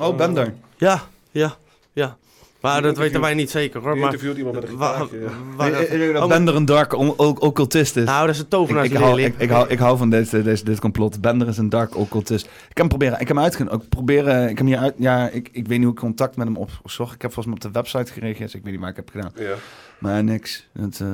Oh, 0.01 0.15
Bender. 0.17 0.53
Ja, 0.77 1.01
ja, 1.31 1.55
ja. 1.91 2.17
Maar 2.61 2.81
dat 2.81 2.97
weten 2.97 3.21
wij 3.21 3.33
niet 3.33 3.49
zeker 3.49 3.81
hoor. 3.81 3.97
Maar, 3.97 4.11
interviewt 4.11 4.37
iemand 4.37 4.55
met 4.55 4.63
een 4.63 4.69
gitaartje, 4.69 6.13
dat 6.13 6.23
oh, 6.23 6.27
Bender 6.27 6.55
een 6.55 6.65
dark 6.65 6.97
occultist 7.41 7.95
is. 7.95 8.05
nou, 8.05 8.25
dat 8.25 8.35
is 8.35 8.45
een 8.49 8.77
Ik, 8.77 8.91
ik, 8.91 8.97
hou, 8.97 9.21
ik, 9.21 9.35
ik, 9.37 9.49
hou, 9.49 9.67
ik 9.69 9.79
hou 9.79 9.97
van 9.97 10.09
deze, 10.09 10.43
deze, 10.43 10.63
dit 10.63 10.79
complot. 10.79 11.21
Bender 11.21 11.47
is 11.47 11.57
een 11.57 11.69
dark 11.69 11.95
occultist. 11.95 12.45
Ik 12.45 12.51
heb 12.67 12.77
hem 12.77 12.87
proberen. 12.87 13.13
Ik 13.19 13.27
heb 13.27 13.35
hem 13.35 13.45
uitge... 13.45 13.63
Ik 13.63 13.89
proberen. 13.89 14.41
Ik 14.41 14.47
heb 14.47 14.57
hem 14.57 14.67
hier 14.67 14.77
uit. 14.77 14.93
Ja, 14.97 15.29
ik, 15.29 15.49
ik 15.51 15.67
weet 15.67 15.77
niet 15.77 15.83
hoe 15.83 15.93
ik 15.93 15.99
contact 15.99 16.35
met 16.35 16.47
hem 16.47 16.57
opzocht. 16.57 17.15
Ik 17.15 17.21
heb 17.21 17.33
volgens 17.33 17.45
mij 17.45 17.55
op 17.55 17.73
de 17.73 17.79
website 17.79 18.13
gereageerd. 18.13 18.53
Ik 18.53 18.63
weet 18.63 18.71
niet 18.71 18.81
waar 18.81 18.89
ik 18.89 18.95
heb 18.95 19.09
gedaan. 19.09 19.31
Ja. 19.35 19.53
Maar 19.99 20.23
niks. 20.23 20.67
Het, 20.73 20.99
eh, 20.99 21.07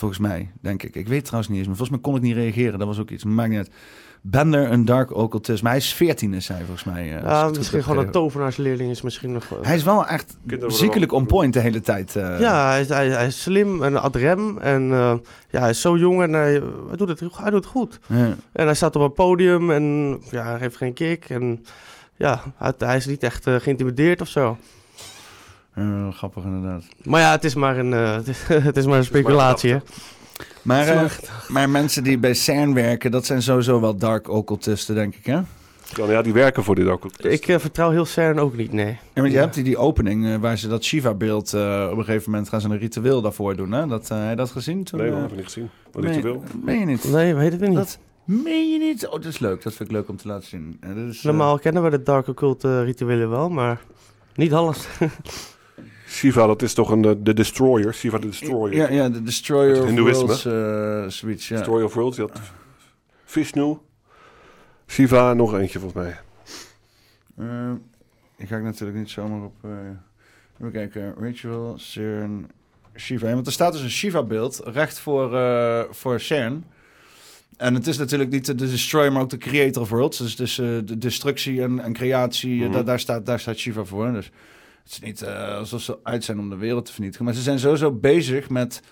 Volgens 0.00 0.20
mij, 0.20 0.50
denk 0.60 0.82
ik. 0.82 0.94
Ik 0.94 1.08
weet 1.08 1.24
trouwens 1.24 1.48
niet 1.48 1.58
eens. 1.58 1.68
Maar 1.68 1.76
volgens 1.76 1.96
mij 1.96 2.10
kon 2.10 2.16
ik 2.16 2.22
niet 2.22 2.34
reageren. 2.34 2.78
Dat 2.78 2.88
was 2.88 2.98
ook 2.98 3.10
iets. 3.10 3.24
Maakt 3.24 3.48
niet 3.48 3.58
uit. 3.58 3.70
Bender 4.22 4.70
een 4.70 4.84
dark 4.84 5.14
occultist. 5.16 5.62
Maar 5.62 5.72
hij 5.72 5.80
is 5.80 5.92
14 5.92 6.34
is 6.34 6.48
hij 6.48 6.58
volgens 6.58 6.84
mij. 6.84 7.16
eh, 7.16 7.22
Ja, 7.22 7.48
misschien 7.48 7.82
gewoon 7.82 7.98
een 8.04 8.10
tovenaarsleerling 8.10 8.90
is 8.90 9.02
misschien 9.02 9.32
nog... 9.32 9.44
eh, 9.44 9.58
Hij 9.62 9.76
is 9.76 9.82
wel 9.82 10.06
echt 10.06 10.36
ziekelijk 10.68 11.12
on 11.12 11.26
point 11.26 11.52
de 11.52 11.60
hele 11.60 11.80
tijd. 11.80 12.16
eh. 12.16 12.40
ja, 12.40 12.68
hij 12.70 12.80
is, 12.80 12.88
hij, 12.88 13.08
hij 13.08 13.26
is 13.26 13.42
slim 13.42 13.82
en 13.82 14.02
adrem. 14.02 14.58
En 14.58 14.82
eh, 14.92 15.14
ja, 15.50 15.60
hij 15.60 15.70
is 15.70 15.80
zo 15.80 15.96
jong 15.96 16.22
en 16.22 16.32
hij, 16.32 16.52
hij, 16.88 16.96
doet 16.96 17.08
het, 17.08 17.20
hij 17.20 17.50
doet 17.50 17.64
het 17.64 17.72
goed. 17.72 17.98
Ja. 18.06 18.34
En 18.52 18.64
hij 18.64 18.74
staat 18.74 18.96
op 18.96 19.02
een 19.02 19.12
podium 19.12 19.70
en 19.70 20.18
ja, 20.30 20.44
hij 20.44 20.58
heeft 20.58 20.76
geen 20.76 20.92
kick. 20.92 21.24
En 21.28 21.64
ja, 22.16 22.42
hij, 22.56 22.72
hij 22.78 22.96
is 22.96 23.06
niet 23.06 23.22
echt 23.22 23.46
eh, 23.46 23.54
geïntimideerd 23.54 24.20
of 24.20 24.28
zo. 24.28 24.56
Grappig 26.12 26.44
inderdaad. 26.44 26.82
Maar 27.02 27.20
ja, 27.20 27.30
het 27.30 27.44
is 27.44 27.54
maar 27.54 27.78
een, 27.78 27.92
eh, 27.92 28.14
het 28.20 28.28
is, 28.28 28.38
het 28.46 28.76
is 28.76 28.86
maar 28.86 28.98
een 28.98 29.04
speculatie, 29.04 29.72
hè. 29.72 29.78
Maar, 30.62 30.88
eh, 30.88 31.04
maar 31.48 31.70
mensen 31.70 32.02
die 32.02 32.18
bij 32.18 32.34
CERN 32.34 32.74
werken, 32.74 33.10
dat 33.10 33.26
zijn 33.26 33.42
sowieso 33.42 33.80
wel 33.80 33.96
dark 33.96 34.28
occultisten, 34.28 34.94
denk 34.94 35.14
ik, 35.14 35.26
hè? 35.26 35.40
Kan, 35.92 36.10
ja, 36.10 36.22
die 36.22 36.32
werken 36.32 36.64
voor 36.64 36.74
dit 36.74 36.86
ook. 36.86 37.04
Ik 37.18 37.46
eh, 37.48 37.58
vertrouw 37.58 37.90
heel 37.90 38.04
CERN 38.04 38.38
ook 38.38 38.56
niet, 38.56 38.72
nee. 38.72 38.86
Ja, 39.14 39.20
want 39.20 39.32
je 39.32 39.38
hebt 39.38 39.54
die, 39.54 39.64
die 39.64 39.76
opening 39.76 40.26
eh, 40.26 40.36
waar 40.36 40.58
ze 40.58 40.68
dat 40.68 40.84
Shiva-beeld... 40.84 41.52
eh, 41.54 41.88
op 41.90 41.98
een 41.98 42.04
gegeven 42.04 42.30
moment 42.30 42.48
gaan 42.48 42.60
ze 42.60 42.68
een 42.68 42.78
ritueel 42.78 43.20
daarvoor 43.20 43.56
doen, 43.56 43.72
hè? 43.72 43.86
Dat, 43.86 44.10
eh, 44.10 44.18
heb 44.20 44.30
je 44.30 44.36
dat 44.36 44.50
gezien 44.50 44.84
toen? 44.84 44.98
Nee, 44.98 45.08
eh? 45.08 45.12
dat 45.14 45.22
heb 45.22 45.30
ik 45.30 45.36
niet 45.36 45.46
gezien. 45.46 45.70
Wat 45.92 46.04
ik 46.04 46.22
wil. 46.22 46.42
Meen 46.62 46.78
je 46.78 46.84
niet? 46.86 47.04
Nee, 47.04 47.34
weet 47.34 47.52
het 47.52 47.60
niet. 47.60 47.74
Dat 47.74 47.98
meen 48.24 48.70
je 48.70 48.78
niet? 48.78 49.06
Oh, 49.06 49.12
dat 49.12 49.24
is 49.24 49.38
leuk. 49.38 49.62
Dat 49.62 49.74
vind 49.74 49.88
ik 49.88 49.94
leuk 49.94 50.08
om 50.08 50.16
te 50.16 50.28
laten 50.28 50.48
zien. 50.48 50.80
Dat 50.80 50.96
is, 51.14 51.22
Normaal 51.22 51.58
kennen 51.58 51.82
we 51.82 51.90
de 51.90 52.02
Dark 52.02 52.28
Occult 52.28 52.64
eh, 52.64 52.82
rituelen 52.82 53.30
wel, 53.30 53.48
maar 53.48 53.80
niet 54.34 54.52
alles. 54.52 54.86
Shiva, 56.20 56.46
dat 56.46 56.62
is 56.62 56.74
toch 56.74 56.90
een, 56.90 57.04
eh, 57.04 57.10
de 57.18 57.32
Destroyer. 57.34 57.94
Shiva 57.94 58.18
de 58.18 58.26
Destroyer. 58.26 58.74
Ja, 58.76 58.90
ja, 58.90 59.08
de 59.08 59.22
Destroyer 59.22 59.82
of. 59.82 59.90
Worlds, 59.90 60.44
eh, 60.44 61.06
zoiets, 61.08 61.48
ja. 61.48 61.56
Destroyer 61.56 61.84
of 61.84 61.94
Worlds. 61.94 62.18
Had 62.18 62.40
Vishnu. 63.24 63.76
Shiva 64.86 65.34
nog 65.34 65.54
eentje 65.58 65.78
volgens 65.78 66.02
mij. 66.04 66.18
Eh, 67.38 67.72
ik 68.36 68.48
ga 68.48 68.56
ik 68.56 68.62
natuurlijk 68.62 68.98
niet 68.98 69.10
zomaar 69.10 69.44
op... 69.44 69.54
eh 69.64 69.70
even 70.60 70.72
kijken. 70.72 71.14
Ritual, 71.20 71.74
CERN, 71.78 72.46
Shiva. 72.96 73.28
Ja, 73.28 73.34
want 73.34 73.46
er 73.46 73.52
staat 73.52 73.72
dus 73.72 73.82
een 73.82 73.90
Shiva-beeld 73.90 74.60
recht 74.64 74.98
voor, 74.98 75.36
eh, 75.36 75.82
voor 75.90 76.20
CERN. 76.20 76.64
En 77.56 77.74
het 77.74 77.86
is 77.86 77.98
natuurlijk 77.98 78.30
niet 78.30 78.46
de 78.46 78.54
destroyer, 78.54 79.12
maar 79.12 79.22
ook 79.22 79.30
de 79.30 79.38
creator 79.38 79.82
of 79.82 79.88
worlds. 79.88 80.18
Dus, 80.18 80.36
dus 80.36 80.54
de 80.54 80.98
destructie 80.98 81.62
en, 81.62 81.80
en 81.80 81.92
creatie, 81.92 82.62
Mhm. 82.62 82.72
daar, 82.72 82.84
daar, 82.84 83.00
staat, 83.00 83.26
daar 83.26 83.40
staat 83.40 83.56
Shiva 83.56 83.84
voor. 83.84 84.12
Dus 84.12 84.30
het 84.94 85.02
is 85.02 85.08
niet 85.08 85.22
eh, 85.22 85.56
alsof 85.56 85.80
ze 85.80 85.98
uit 86.02 86.24
zijn 86.24 86.38
om 86.38 86.50
de 86.50 86.56
wereld 86.56 86.84
te 86.86 86.92
vernietigen. 86.92 87.24
Maar 87.24 87.34
ze 87.34 87.42
zijn 87.42 87.58
sowieso 87.58 87.92
bezig 87.92 88.48
met... 88.50 88.82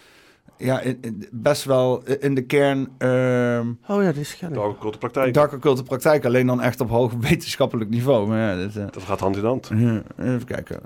Ja, 0.56 0.80
in- 0.80 0.98
in- 1.00 1.28
best 1.32 1.64
wel 1.64 2.02
in 2.04 2.34
de 2.34 2.42
kern... 2.46 2.94
ehm 2.98 3.72
Oh 3.86 4.02
ja, 4.02 4.12
die 4.12 4.20
is. 4.20 4.38
De 4.38 4.60
occulte 4.60 4.98
praktijk. 4.98 5.34
dark 5.34 5.52
occulte 5.52 5.82
praktijk. 5.82 6.24
Alleen 6.24 6.46
dan 6.46 6.60
echt 6.60 6.80
op 6.80 6.88
hoog 6.88 7.12
wetenschappelijk 7.28 7.90
niveau. 7.90 8.28
Maar 8.28 8.38
ja, 8.38 8.56
dit, 8.66 8.76
eh, 8.76 8.90
Dat 8.90 9.02
gaat 9.02 9.20
hand 9.20 9.36
in 9.36 9.44
hand. 9.44 9.70
ja, 9.74 10.02
even 10.18 10.44
kijken. 10.44 10.80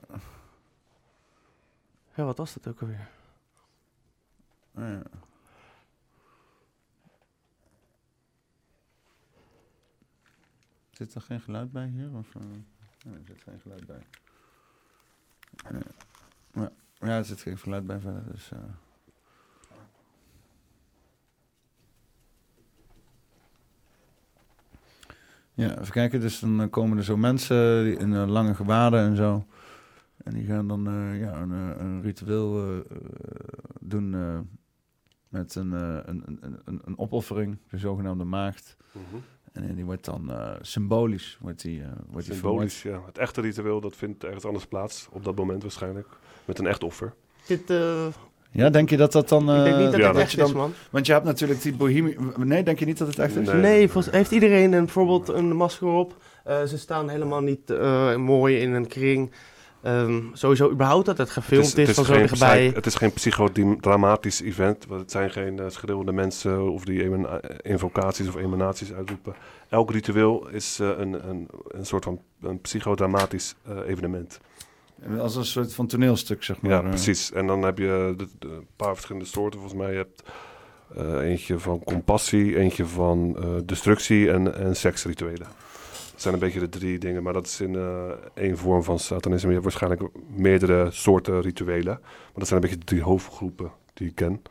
Ja, 2.14 2.24
wat 2.24 2.36
was 2.38 2.54
dat 2.54 2.66
ook 2.68 2.80
alweer? 2.80 3.08
Ja. 4.76 5.02
Zit 10.90 11.14
er 11.14 11.20
geen 11.20 11.40
geluid 11.40 11.72
bij 11.72 11.86
hier? 11.86 12.10
Of, 12.16 12.34
eh? 12.34 12.42
Nee, 13.04 13.14
er 13.14 13.20
zit 13.26 13.42
geen 13.42 13.60
geluid 13.60 13.86
bij. 13.86 14.06
Ja. 15.70 16.70
Ja. 17.00 17.16
er 17.16 17.24
zit 17.24 17.40
geen 17.40 17.58
geluid 17.58 17.86
bij 17.86 18.00
verder. 18.00 18.22
Dus, 18.32 18.50
eh. 18.52 18.58
Ja, 25.54 25.78
even 25.78 25.92
kijken. 25.92 26.20
Dus 26.20 26.38
dan 26.38 26.60
eh, 26.60 26.70
komen 26.70 26.98
er 26.98 27.04
zo 27.04 27.16
mensen 27.16 27.98
in 27.98 28.14
eh, 28.14 28.26
lange 28.26 28.54
gewaden 28.54 29.00
en 29.00 29.16
zo. 29.16 29.46
En 30.16 30.32
die 30.34 30.46
gaan 30.46 30.68
dan 30.68 30.82
ja, 31.18 31.40
een, 31.40 31.50
een 31.50 32.02
ritueel 32.02 32.82
doen 33.80 34.10
met 35.28 35.54
een, 35.54 35.72
een, 35.72 36.38
een, 36.40 36.80
een, 36.84 36.98
opoffering, 36.98 37.58
de 37.70 37.78
zogenaamde 37.78 38.24
maagd. 38.24 38.76
En 39.52 39.74
die 39.74 39.84
wordt 39.84 40.04
dan 40.04 40.32
eh, 40.32 40.50
symbolisch 40.60 41.38
wordt 41.40 41.62
die, 41.62 41.80
eh, 41.82 41.86
wordt 42.10 42.26
die 42.26 42.34
Symbolisch, 42.34 42.82
ja. 42.82 43.02
Het 43.06 43.18
echte 43.18 43.40
ritueel, 43.40 43.80
dat 43.80 43.96
vindt 43.96 44.24
ergens 44.24 44.44
anders 44.44 44.66
plaats. 44.66 45.08
Op 45.10 45.24
dat 45.24 45.36
moment 45.36 45.62
waarschijnlijk. 45.62 46.08
Met 46.44 46.58
een 46.58 46.66
echt 46.66 46.84
offer. 46.84 47.14
Dit, 47.46 47.70
eh. 47.70 48.06
Ja, 48.50 48.70
denk 48.70 48.90
je 48.90 48.96
dat 48.96 49.12
dat 49.12 49.28
dan... 49.28 49.40
ik 49.50 49.64
denk 49.64 49.76
eh, 49.76 49.82
niet 49.82 49.90
dat 49.90 50.00
ja, 50.00 50.06
het 50.06 50.14
dat 50.14 50.22
echt 50.22 50.36
dan- 50.36 50.46
is, 50.46 50.52
man. 50.52 50.72
Want 50.90 51.06
je 51.06 51.12
hebt 51.12 51.24
natuurlijk 51.24 51.62
die 51.62 51.76
bohemie... 51.76 52.16
Nee, 52.36 52.62
denk 52.62 52.78
je 52.78 52.84
niet 52.84 52.98
dat 52.98 53.08
het 53.08 53.18
echt 53.18 53.36
is? 53.36 53.46
Nee. 53.46 53.60
Nee, 53.60 53.88
volgens- 53.88 54.14
heeft 54.14 54.30
iedereen 54.30 54.72
een, 54.72 54.84
bijvoorbeeld 54.84 55.28
een 55.28 55.52
masker 55.56 55.86
op? 55.88 56.16
Eh, 56.44 56.62
ze 56.62 56.78
staan 56.78 57.08
helemaal 57.08 57.40
niet 57.40 57.70
eh, 57.70 58.16
mooi 58.16 58.56
in 58.58 58.72
een 58.72 58.86
kring. 58.86 59.30
Ehm, 59.82 60.20
sowieso 60.32 60.70
überhaupt 60.70 61.06
dat 61.06 61.18
het 61.18 61.30
gefilmd 61.30 61.78
is, 61.78 61.90
van 61.90 62.04
zo 62.04 62.12
dichtbij. 62.14 62.70
het 62.74 62.86
is 62.86 62.94
geen 62.94 63.12
psychodramatisch 63.12 64.40
event. 64.40 64.86
want 64.86 65.00
Het 65.00 65.10
zijn 65.10 65.30
geen 65.30 65.56
uh, 65.58 65.64
schreeuwende 65.68 66.12
mensen 66.12 66.70
of 66.70 66.84
die 66.84 67.02
emana- 67.02 67.40
invocaties 67.62 68.28
of 68.28 68.36
emanaties 68.36 68.92
uitroepen. 68.92 69.34
Elk 69.68 69.90
ritueel 69.90 70.48
is 70.48 70.78
eh, 70.80 70.88
een, 70.98 71.28
een, 71.28 71.48
een 71.68 71.86
soort 71.86 72.04
van 72.04 72.20
een 72.42 72.60
psychodramatisch 72.60 73.54
eh, 73.64 73.76
evenement. 73.86 74.40
Als 75.18 75.36
een 75.36 75.44
soort 75.44 75.74
van 75.74 75.86
toneelstuk, 75.86 76.42
zeg 76.44 76.60
maar. 76.60 76.70
Ja, 76.72 76.82
eh. 76.82 76.88
precies. 76.88 77.32
En 77.32 77.46
dan 77.46 77.62
heb 77.62 77.78
je 77.78 78.14
de, 78.16 78.26
de- 78.38 78.48
een 78.48 78.66
paar 78.76 78.92
verschillende 78.94 79.26
soorten. 79.28 79.60
Volgens 79.60 79.80
mij 79.82 79.90
je 79.90 79.96
hebt 79.98 80.22
eh, 80.96 81.28
eentje 81.30 81.58
van 81.58 81.84
compassie, 81.84 82.56
eentje 82.58 82.86
van 82.86 83.36
eh, 83.38 83.44
destructie 83.64 84.30
en, 84.30 84.54
en 84.54 84.76
seksrituelen. 84.76 85.46
Dat 86.22 86.32
zijn 86.32 86.42
een 86.42 86.48
beetje 86.52 86.68
de 86.70 86.78
drie 86.78 86.98
dingen, 86.98 87.22
maar 87.22 87.32
dat 87.32 87.46
is 87.46 87.60
in 87.60 87.74
eh, 87.76 87.82
één 88.44 88.58
vorm 88.58 88.82
van 88.82 88.98
satanisme. 88.98 89.46
Je 89.48 89.52
hebt 89.52 89.64
waarschijnlijk 89.64 90.02
meerdere 90.36 90.88
soorten 90.90 91.40
rituelen. 91.40 91.98
Maar 92.02 92.30
dat 92.34 92.46
zijn 92.48 92.62
een 92.62 92.68
beetje 92.68 92.84
de 92.84 92.90
drie 92.90 93.02
hoofdgroepen 93.02 93.70
die 93.94 94.08
ik 94.08 94.14
ken. 94.14 94.42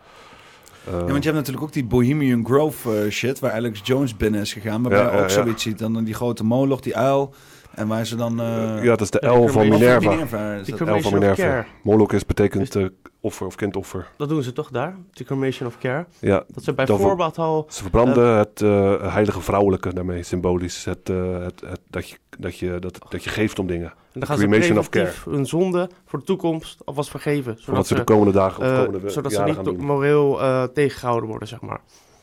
Eh, 0.85 0.91
Ja, 0.93 0.97
want 0.99 1.07
je 1.07 1.29
hebt 1.29 1.35
natuurlijk 1.35 1.63
ook 1.63 1.73
die 1.73 1.85
Bohemian 1.85 2.45
Grove 2.45 3.03
eh, 3.03 3.09
shit, 3.11 3.39
waar 3.39 3.51
Alex 3.51 3.79
Jones 3.83 4.17
binnen 4.17 4.41
is 4.41 4.53
gegaan. 4.53 4.81
Waarbij 4.81 4.99
Ja, 4.99 5.05
je 5.05 5.11
ook 5.11 5.29
ja, 5.29 5.35
ja. 5.35 5.43
zoiets 5.43 5.63
ziet. 5.63 5.79
Dan 5.79 6.03
die 6.03 6.13
grote 6.13 6.43
moloch, 6.43 6.79
die 6.79 6.95
uil. 6.97 7.33
En 7.75 7.87
waar 7.87 8.05
ze 8.05 8.15
dan... 8.15 8.39
eh 8.39 8.83
ja, 8.83 8.89
dat 8.89 9.01
is 9.01 9.09
de 9.09 9.27
L 9.27 9.47
van 9.47 9.69
Minerva. 9.69 10.09
Minerva 10.09 10.53
is 10.53 10.65
Die 10.65 10.75
dat. 10.75 10.87
L 10.87 11.01
van 11.01 11.13
Minerva. 11.13 11.65
Moloch 11.83 12.11
is 12.13 12.25
betekent 12.25 12.75
eh, 12.75 12.85
offer 13.21 13.45
of 13.47 13.55
kindoffer. 13.55 14.07
Dat 14.17 14.29
doen 14.29 14.43
ze 14.43 14.53
toch 14.53 14.69
daar? 14.69 14.95
Die 15.11 15.25
Cremation 15.25 15.67
of 15.67 15.77
Care. 15.77 16.05
Ja, 16.19 16.43
Dat 16.47 16.63
ze 16.63 16.73
bij 16.73 16.85
Dat 16.85 16.99
voorbaat 16.99 17.37
al... 17.37 17.65
Ze 17.69 17.81
verbranden 17.81 18.37
het 18.37 18.61
eh, 18.61 19.13
heilige 19.13 19.41
vrouwelijke 19.41 19.93
daarmee, 19.93 20.23
symbolisch. 20.23 20.85
Het, 20.85 21.09
eh, 21.09 21.39
het, 21.39 21.61
het, 21.61 21.79
dat, 21.89 22.09
je, 22.09 22.17
dat, 22.39 22.57
je, 22.57 22.79
dat, 22.79 22.99
dat 23.09 23.23
je 23.23 23.29
geeft 23.29 23.59
om 23.59 23.67
dingen. 23.67 23.87
En 23.89 24.19
dan 24.19 24.27
gaan 24.27 24.37
ze 24.37 24.47
Cremation 24.47 24.77
of 24.77 24.89
preventief 24.89 25.23
hun 25.23 25.45
zonde 25.45 25.89
voor 26.05 26.19
de 26.19 26.25
toekomst 26.25 26.85
alvast 26.85 27.09
vergeven. 27.09 27.53
Voor 27.53 27.63
Zodat 27.63 27.75
wat 27.77 27.87
ze 27.87 27.95
de 27.95 28.03
komende 28.03 28.31
dagen 28.31 28.63
of 28.63 28.69
eh, 28.69 28.83
komende 28.83 29.09
zodat 29.09 29.31
ze 29.31 29.43
niet 29.43 29.77
moreel 29.77 30.41
eh, 30.41 30.63
tegengehouden 30.63 31.29
worden, 31.29 31.47
zeg 31.47 31.61
maar. 31.61 31.81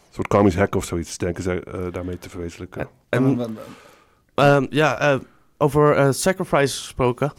Een 0.09 0.15
soort 0.15 0.29
karmisch 0.29 0.55
hek 0.55 0.75
of 0.75 0.85
zoiets, 0.85 1.19
denken 1.19 1.43
ze 1.43 1.61
eh, 1.63 1.81
daarmee 1.93 2.19
te 2.19 2.29
verwezenlijken. 2.31 2.81
Ja. 2.81 2.89
En, 3.09 3.57
Ehm, 4.39 4.67
ja, 4.71 4.99
eh, 4.99 5.19
over 5.57 5.97
eh, 5.97 6.09
sacrifice 6.11 6.79
gesproken. 6.79 7.33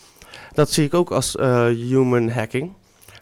Dat 0.53 0.69
zie 0.71 0.85
ik 0.85 0.93
ook 0.93 1.11
als 1.11 1.35
eh, 1.35 1.65
human 1.65 2.29
hacking. 2.29 2.73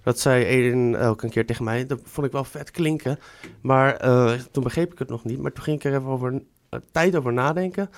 Dat 0.08 0.20
zei 0.20 0.43
Eden 0.43 0.95
elke 0.95 1.26
een 1.26 1.32
keer 1.32 1.45
tegen 1.45 1.64
mij. 1.64 1.86
Dat 1.86 1.99
vond 2.03 2.28
ik 2.28 2.34
wel 2.34 2.43
vet 2.43 2.72
klinken. 2.72 3.20
Maar 3.62 3.95
eh, 3.95 4.34
toen 4.51 4.64
begreep 4.64 4.91
ik 4.91 4.99
het 4.99 5.10
nog 5.10 5.24
niet. 5.24 5.39
Maar 5.39 5.51
toen 5.51 5.64
ging 5.64 5.78
ik 5.78 5.84
er 5.84 5.95
even 5.95 6.10
over 6.10 6.41
eh, 6.70 6.80
tijd 6.91 7.16
over 7.16 7.34
nadenken. 7.34 7.89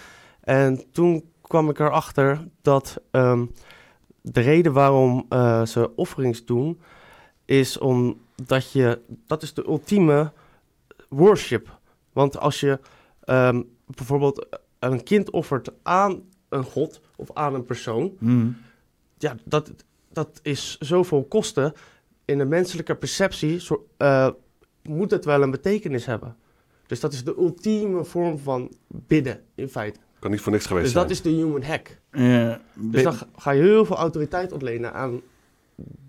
En 0.42 0.92
toen 0.92 1.32
kwam 1.42 1.70
ik 1.70 1.80
erachter 1.80 2.48
dat 2.62 3.02
ehm, 3.12 3.46
de 4.22 4.42
reden 4.42 4.74
waarom 4.74 5.26
eh, 5.30 5.66
ze 5.66 5.96
offerings 5.96 6.46
doen, 6.46 6.82
is 7.46 7.78
omdat 7.78 8.72
je, 8.72 9.02
dat 9.28 9.44
is 9.44 9.54
de 9.54 9.66
ultieme 9.66 10.32
worship. 11.10 11.80
Want 12.14 12.40
als 12.40 12.60
je 12.60 12.80
ehm, 13.24 13.62
bijvoorbeeld 13.86 14.48
een 14.80 15.04
kind 15.04 15.30
offert 15.30 15.72
aan 15.84 16.22
een 16.50 16.64
god 16.64 17.02
of 17.16 17.34
aan 17.34 17.54
een 17.54 17.66
persoon, 17.66 18.16
Hmm. 18.20 18.58
ja, 19.18 19.36
dat, 19.44 19.72
dat 20.12 20.40
is 20.44 20.78
zoveel 20.78 21.24
kosten. 21.24 21.74
In 22.30 22.38
de 22.38 22.46
menselijke 22.46 22.96
perceptie 22.96 23.60
zo- 23.60 23.88
eh, 23.98 24.30
moet 24.84 25.12
het 25.12 25.26
wel 25.26 25.42
een 25.42 25.52
betekenis 25.52 26.06
hebben. 26.06 26.36
Dus 26.88 27.00
dat 27.00 27.14
is 27.14 27.24
de 27.24 27.36
ultieme 27.38 28.04
vorm 28.06 28.38
van 28.40 28.72
bidden, 28.88 29.42
in 29.56 29.70
feite. 29.70 30.00
Kan 30.20 30.32
niet 30.32 30.42
voor 30.42 30.52
niks 30.52 30.66
geweest 30.66 30.84
Dus 30.86 30.94
zijn. 30.94 31.08
dat 31.08 31.16
is 31.16 31.22
de 31.22 31.30
human 31.30 31.64
hack. 31.64 32.00
Ja, 32.12 32.62
Dus 32.76 33.04
dan 33.04 33.14
ga- 33.36 33.52
je 33.52 33.62
heel 33.62 33.86
veel 33.86 33.96
autoriteit 33.96 34.52
ontlenen 34.52 34.94
aan 34.94 35.22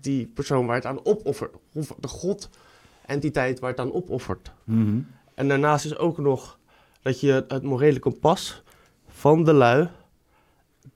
die 0.01 0.25
persoon 0.27 0.65
waar 0.65 0.75
het 0.75 0.85
aan 0.85 1.05
opoffert. 1.05 1.55
Of 1.73 1.95
de 1.99 2.07
god-entiteit 2.07 3.59
waar 3.59 3.69
het 3.69 3.79
aan 3.79 3.93
opoffert. 3.93 4.51
Mhm. 4.63 4.99
En 5.35 5.47
daarnaast 5.47 5.85
is 5.85 5.97
ook 5.97 6.17
nog 6.17 6.59
dat 7.01 7.19
je 7.19 7.45
het 7.47 7.63
morele 7.63 7.99
kompas 7.99 8.63
van 9.07 9.43
de 9.43 9.53
lui, 9.53 9.87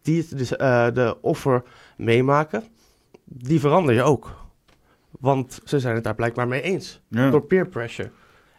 die 0.01 0.17
het 0.21 0.37
dus, 0.37 0.55
eh, 0.55 0.87
de 0.93 1.17
offer 1.21 1.63
meemaken, 1.97 2.63
die 3.23 3.59
verander 3.59 3.93
je 3.95 4.03
ook. 4.03 4.43
Want 5.19 5.59
ze 5.63 5.79
zijn 5.79 5.95
het 5.95 6.03
daar 6.03 6.15
blijkbaar 6.15 6.47
mee 6.47 6.61
eens. 6.61 7.01
Ja. 7.07 7.29
Door 7.29 7.45
peer 7.45 7.67
pressure. 7.67 8.11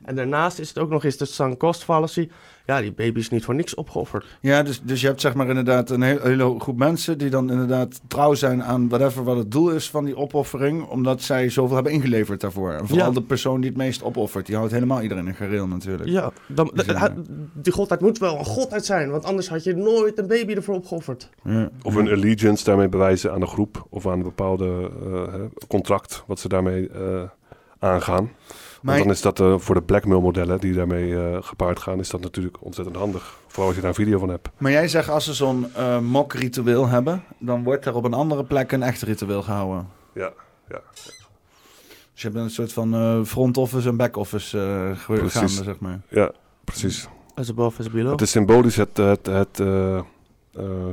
En 0.07 0.15
daarnaast 0.15 0.59
is 0.59 0.69
het 0.69 0.79
ook 0.79 0.91
nog 0.91 1.05
eens 1.05 1.17
de 1.17 1.25
sunk 1.25 1.59
cost 1.59 1.85
fallacy. 1.85 2.29
Ja, 2.67 2.81
die 2.81 2.93
baby 2.93 3.19
is 3.19 3.31
niet 3.31 3.45
voor 3.45 3.55
niks 3.55 3.75
opgeofferd. 3.75 4.27
Ja, 4.41 4.63
dus, 4.63 4.81
dus 4.83 5.01
je 5.01 5.07
hebt 5.07 5.21
zeg 5.21 5.35
maar 5.35 5.49
inderdaad 5.49 5.91
een 5.91 6.03
heel- 6.03 6.21
hele 6.23 6.61
groep 6.61 6.77
mensen 6.79 7.19
die 7.19 7.31
dan 7.31 7.51
inderdaad 7.51 8.01
trouw 8.09 8.35
zijn 8.35 8.63
aan 8.63 8.89
whatever 8.89 9.25
wat 9.25 9.37
het 9.37 9.51
doel 9.51 9.71
is 9.71 9.91
van 9.91 10.05
die 10.05 10.17
opoffering, 10.17 10.89
omdat 10.89 11.23
zij 11.23 11.49
zoveel 11.49 11.75
hebben 11.75 11.93
ingeleverd 11.93 12.41
daarvoor. 12.41 12.73
En 12.73 12.87
vooral 12.87 13.07
Ja. 13.07 13.13
de 13.13 13.23
persoon 13.23 13.61
die 13.61 13.69
het 13.71 13.79
meest 13.79 14.03
opoffert, 14.03 14.47
die 14.47 14.57
houdt 14.57 14.73
helemaal 14.73 15.03
iedereen 15.03 15.27
in 15.27 15.35
gareel 15.35 15.67
natuurlijk. 15.67 16.09
Ja, 16.09 16.31
dan, 16.49 16.71
de- 16.75 17.13
die 17.53 17.73
godheid 17.73 18.01
moet 18.01 18.19
wel 18.19 18.39
een 18.39 18.45
godheid 18.45 18.85
zijn, 18.85 19.11
want 19.11 19.25
anders 19.25 19.49
had 19.49 19.65
je 19.65 19.75
nooit 19.75 20.19
een 20.19 20.27
baby 20.27 20.53
ervoor 20.55 20.75
opgeofferd. 20.75 21.29
Ja. 21.45 21.71
Of 21.83 21.95
een 21.95 22.09
allegiance 22.13 22.65
daarmee 22.65 22.89
bewijzen 22.89 23.33
aan 23.33 23.41
de 23.41 23.47
groep 23.47 23.87
of 23.91 24.07
aan 24.07 24.13
een 24.13 24.23
bepaalde 24.23 24.91
eh, 25.05 25.33
hè, 25.33 25.47
contract 25.69 26.23
wat 26.27 26.41
ze 26.41 26.49
daarmee 26.49 26.89
eh, 26.89 27.23
aangaan. 27.79 28.31
Maar- 28.87 28.99
dan 28.99 29.11
is 29.11 29.21
dat 29.21 29.41
eh, 29.41 29.59
voor 29.59 29.75
de 29.75 29.83
blackmail 29.83 30.21
modellen 30.21 30.61
die 30.61 30.73
daarmee 30.75 31.17
eh, 31.17 31.37
gepaard 31.41 31.79
gaan, 31.79 31.99
is 31.99 32.11
dat 32.11 32.21
natuurlijk 32.21 32.57
ontzettend 32.61 32.97
handig. 32.97 33.37
Vooral 33.47 33.67
als 33.67 33.75
je 33.75 33.81
daar 33.81 33.91
een 33.91 33.97
video 33.97 34.19
van 34.19 34.29
hebt. 34.29 34.49
Maar 34.59 34.71
jij 34.73 34.89
zegt 34.89 35.09
als 35.09 35.25
ze 35.25 35.35
zo'n 35.35 35.67
eh 35.75 35.99
mok-ritueel 35.99 36.87
hebben, 36.89 37.23
dan 37.39 37.63
wordt 37.65 37.87
er 37.87 37.95
op 37.95 38.05
een 38.05 38.15
andere 38.15 38.45
plek 38.45 38.73
een 38.73 38.83
echt 38.83 39.03
ritueel 39.03 39.43
gehouden. 39.43 39.89
Ja, 40.15 40.33
ja. 40.69 40.81
Dus 42.13 42.23
je 42.23 42.29
hebt 42.29 42.35
een 42.41 42.51
soort 42.51 42.73
van 42.73 42.95
eh, 42.95 43.23
front 43.25 43.57
office 43.57 43.89
en 43.89 43.97
back 43.97 44.17
office 44.17 44.59
eh 44.59 45.05
Precies. 45.17 45.33
gaande, 45.33 45.49
zeg 45.65 45.79
maar. 45.79 46.01
Ja, 46.09 46.31
precies. 46.65 47.09
As 47.35 47.51
above, 47.51 47.81
as 47.81 47.91
below. 47.91 48.11
Het 48.13 48.21
is 48.21 48.31
symbolisch 48.31 48.77
het, 48.77 48.97
het, 48.97 49.27
het 49.27 49.61
eh, 49.61 49.97
eh, 49.97 50.03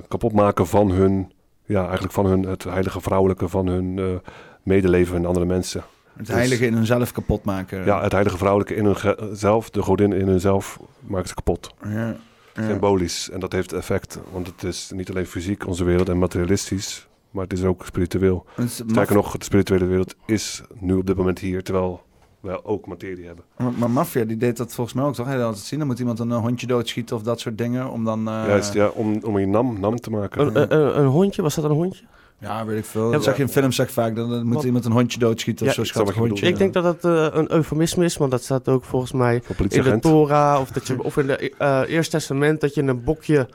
kapotmaken 0.07 0.67
van 0.67 0.91
hun, 0.91 1.31
ja, 1.65 1.81
eigenlijk 1.83 2.13
van 2.13 2.25
hun, 2.25 2.43
het 2.43 2.63
heilige 2.63 3.01
vrouwelijke, 3.01 3.47
van 3.47 3.67
hun 3.67 3.99
eh, 3.99 4.29
medeleven 4.63 5.15
en 5.17 5.25
andere 5.25 5.45
mensen. 5.45 5.83
Het 6.15 6.25
Dus- 6.25 6.35
heilige 6.35 6.65
in 6.65 6.73
hunzelf 6.73 7.11
kapot 7.11 7.43
maken. 7.43 7.85
Ja, 7.85 8.01
het 8.01 8.11
heilige 8.11 8.37
vrouwelijke 8.37 8.75
in 8.75 8.85
hunzelf, 8.85 9.69
de 9.69 9.81
godin 9.81 10.13
in 10.13 10.27
hunzelf, 10.27 10.79
maken 11.07 11.27
ze 11.27 11.33
kapot. 11.33 11.73
Ja. 11.83 12.15
Ja. 12.55 12.67
Symbolisch. 12.67 13.29
En 13.29 13.39
dat 13.39 13.51
heeft 13.51 13.73
effect, 13.73 14.19
want 14.31 14.47
het 14.47 14.63
is 14.63 14.91
niet 14.95 15.09
alleen 15.09 15.25
fysiek 15.25 15.67
onze 15.67 15.83
wereld 15.83 16.09
en 16.09 16.17
materialistisch, 16.17 17.07
maar 17.31 17.43
het 17.43 17.53
is 17.53 17.63
ook 17.63 17.85
spiritueel. 17.85 18.45
Het 18.55 18.69
Sterker 18.71 19.15
nog, 19.15 19.37
de 19.37 19.43
spirituele 19.43 19.85
wereld 19.85 20.15
is 20.25 20.61
nu 20.79 20.93
op 20.93 21.05
dit 21.05 21.15
moment 21.17 21.39
hier, 21.39 21.63
terwijl 21.63 22.01
wij 22.39 22.63
ook 22.63 22.87
materie 22.87 23.25
hebben. 23.25 23.43
Maar, 23.57 23.71
maar 23.71 23.89
Mafia, 23.89 24.23
die 24.23 24.37
deed 24.37 24.57
dat 24.57 24.73
volgens 24.73 24.95
mij 24.95 25.05
ook 25.05 25.13
toch? 25.13 25.25
Hij 25.25 25.35
liet 25.35 25.45
altijd 25.45 25.65
zien, 25.65 25.79
dan 25.79 25.87
moet 25.87 25.99
iemand 25.99 26.19
een 26.19 26.31
eh, 26.31 26.37
hondje 26.37 26.67
doodschieten 26.67 27.15
of 27.15 27.21
dat 27.23 27.39
soort 27.39 27.57
dingen. 27.57 27.89
Om 27.89 28.03
dan... 28.03 28.27
eh, 28.27 28.43
Juist, 28.47 28.73
ja, 28.73 28.87
om, 28.87 29.19
om 29.23 29.39
je 29.39 29.47
nam, 29.47 29.79
nam 29.79 29.95
te 29.95 30.09
maken. 30.09 30.41
Een, 30.41 30.55
een, 30.61 30.73
een, 30.81 30.99
een 30.99 31.05
hondje, 31.05 31.41
was 31.41 31.55
dat 31.55 31.63
een 31.63 31.71
hondje? 31.71 32.03
Ja, 32.43 32.65
weet 32.65 32.77
ik 32.77 32.85
veel. 32.85 33.05
Ja, 33.05 33.11
dat 33.11 33.23
zeg 33.23 33.35
je 33.37 33.41
in 33.41 33.49
films 33.49 33.75
zeg 33.75 33.91
vaak. 33.91 34.15
Dan, 34.15 34.29
dan 34.29 34.45
moet 34.45 34.55
Wat- 34.55 34.63
iemand 34.63 34.85
een 34.85 34.91
hondje 34.91 35.19
doodschieten 35.19 35.65
of 35.65 35.71
Ja, 35.71 35.77
zo 35.77 35.83
schattig 35.83 36.15
hondje. 36.15 36.47
Ik 36.47 36.57
denk 36.57 36.73
dat 36.73 36.83
dat 36.83 37.03
eh, 37.05 37.39
een 37.39 37.51
eufemisme 37.51 38.05
is, 38.05 38.17
want 38.17 38.31
dat 38.31 38.43
staat 38.43 38.67
ook 38.69 38.83
volgens 38.83 39.11
mij 39.11 39.41
in 39.67 39.83
de. 39.83 39.99
Torah 39.99 40.59
of, 40.61 40.71
dat 40.71 40.87
je, 40.87 41.03
of 41.03 41.17
in 41.17 41.29
het 41.29 41.89
Eerste 41.89 42.17
Testament 42.17 42.61
dat 42.61 42.73
je 42.73 42.81
een 42.81 43.03
bokje 43.03 43.49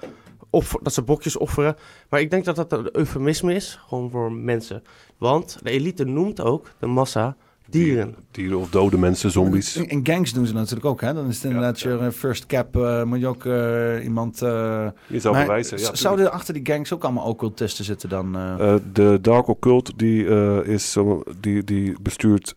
offer, 0.50 0.80
dat 0.82 0.94
ze 0.94 1.02
bokjes 1.02 1.36
offeren. 1.36 1.76
Maar 2.08 2.20
ik 2.20 2.30
denk 2.30 2.44
dat 2.44 2.56
dat 2.56 2.72
een 2.72 2.88
eufemisme 2.92 3.54
is, 3.54 3.80
gewoon 3.86 4.10
voor 4.10 4.32
mensen. 4.32 4.82
Want 5.18 5.58
de 5.62 5.70
elite 5.70 6.04
noemt 6.04 6.40
ook 6.40 6.70
de 6.78 6.86
massa 6.86 7.36
dieren. 7.70 8.14
Dieren 8.30 8.58
of 8.58 8.70
dode 8.70 8.98
mensen, 8.98 9.30
zombies. 9.30 9.76
In, 9.76 9.88
in 9.88 10.00
gangs 10.06 10.32
doen 10.32 10.46
ze 10.46 10.52
natuurlijk 10.54 10.84
ook, 10.86 11.00
hè? 11.00 11.14
Dan 11.14 11.28
is 11.28 11.34
het 11.36 11.44
inderdaad 11.44 11.80
ja. 11.80 11.90
je 11.90 11.98
eh, 11.98 12.10
first 12.10 12.46
cap, 12.46 12.76
eh, 12.76 13.02
moet 13.02 13.20
je 13.20 13.26
ook 13.26 13.44
eh, 13.44 14.04
iemand... 14.04 14.42
eh, 14.42 14.86
Je 15.06 15.20
zou 15.20 15.34
maar 15.34 15.44
bewijzen. 15.46 15.78
Ja, 15.78 15.94
zouden 15.94 16.24
er 16.26 16.30
achter 16.30 16.54
die 16.54 16.66
gangs 16.66 16.92
ook 16.92 17.04
allemaal 17.04 17.24
occultisten 17.26 17.84
zitten 17.84 18.08
dan? 18.08 18.36
eh? 18.36 18.72
Eh, 18.74 18.80
de 18.92 19.18
Dark 19.22 19.48
Occult 19.48 19.92
die, 19.98 20.26
eh, 20.28 20.58
is, 20.66 20.92
zo- 20.92 21.22
die, 21.40 21.64
die 21.64 21.94
bestuurt, 22.02 22.54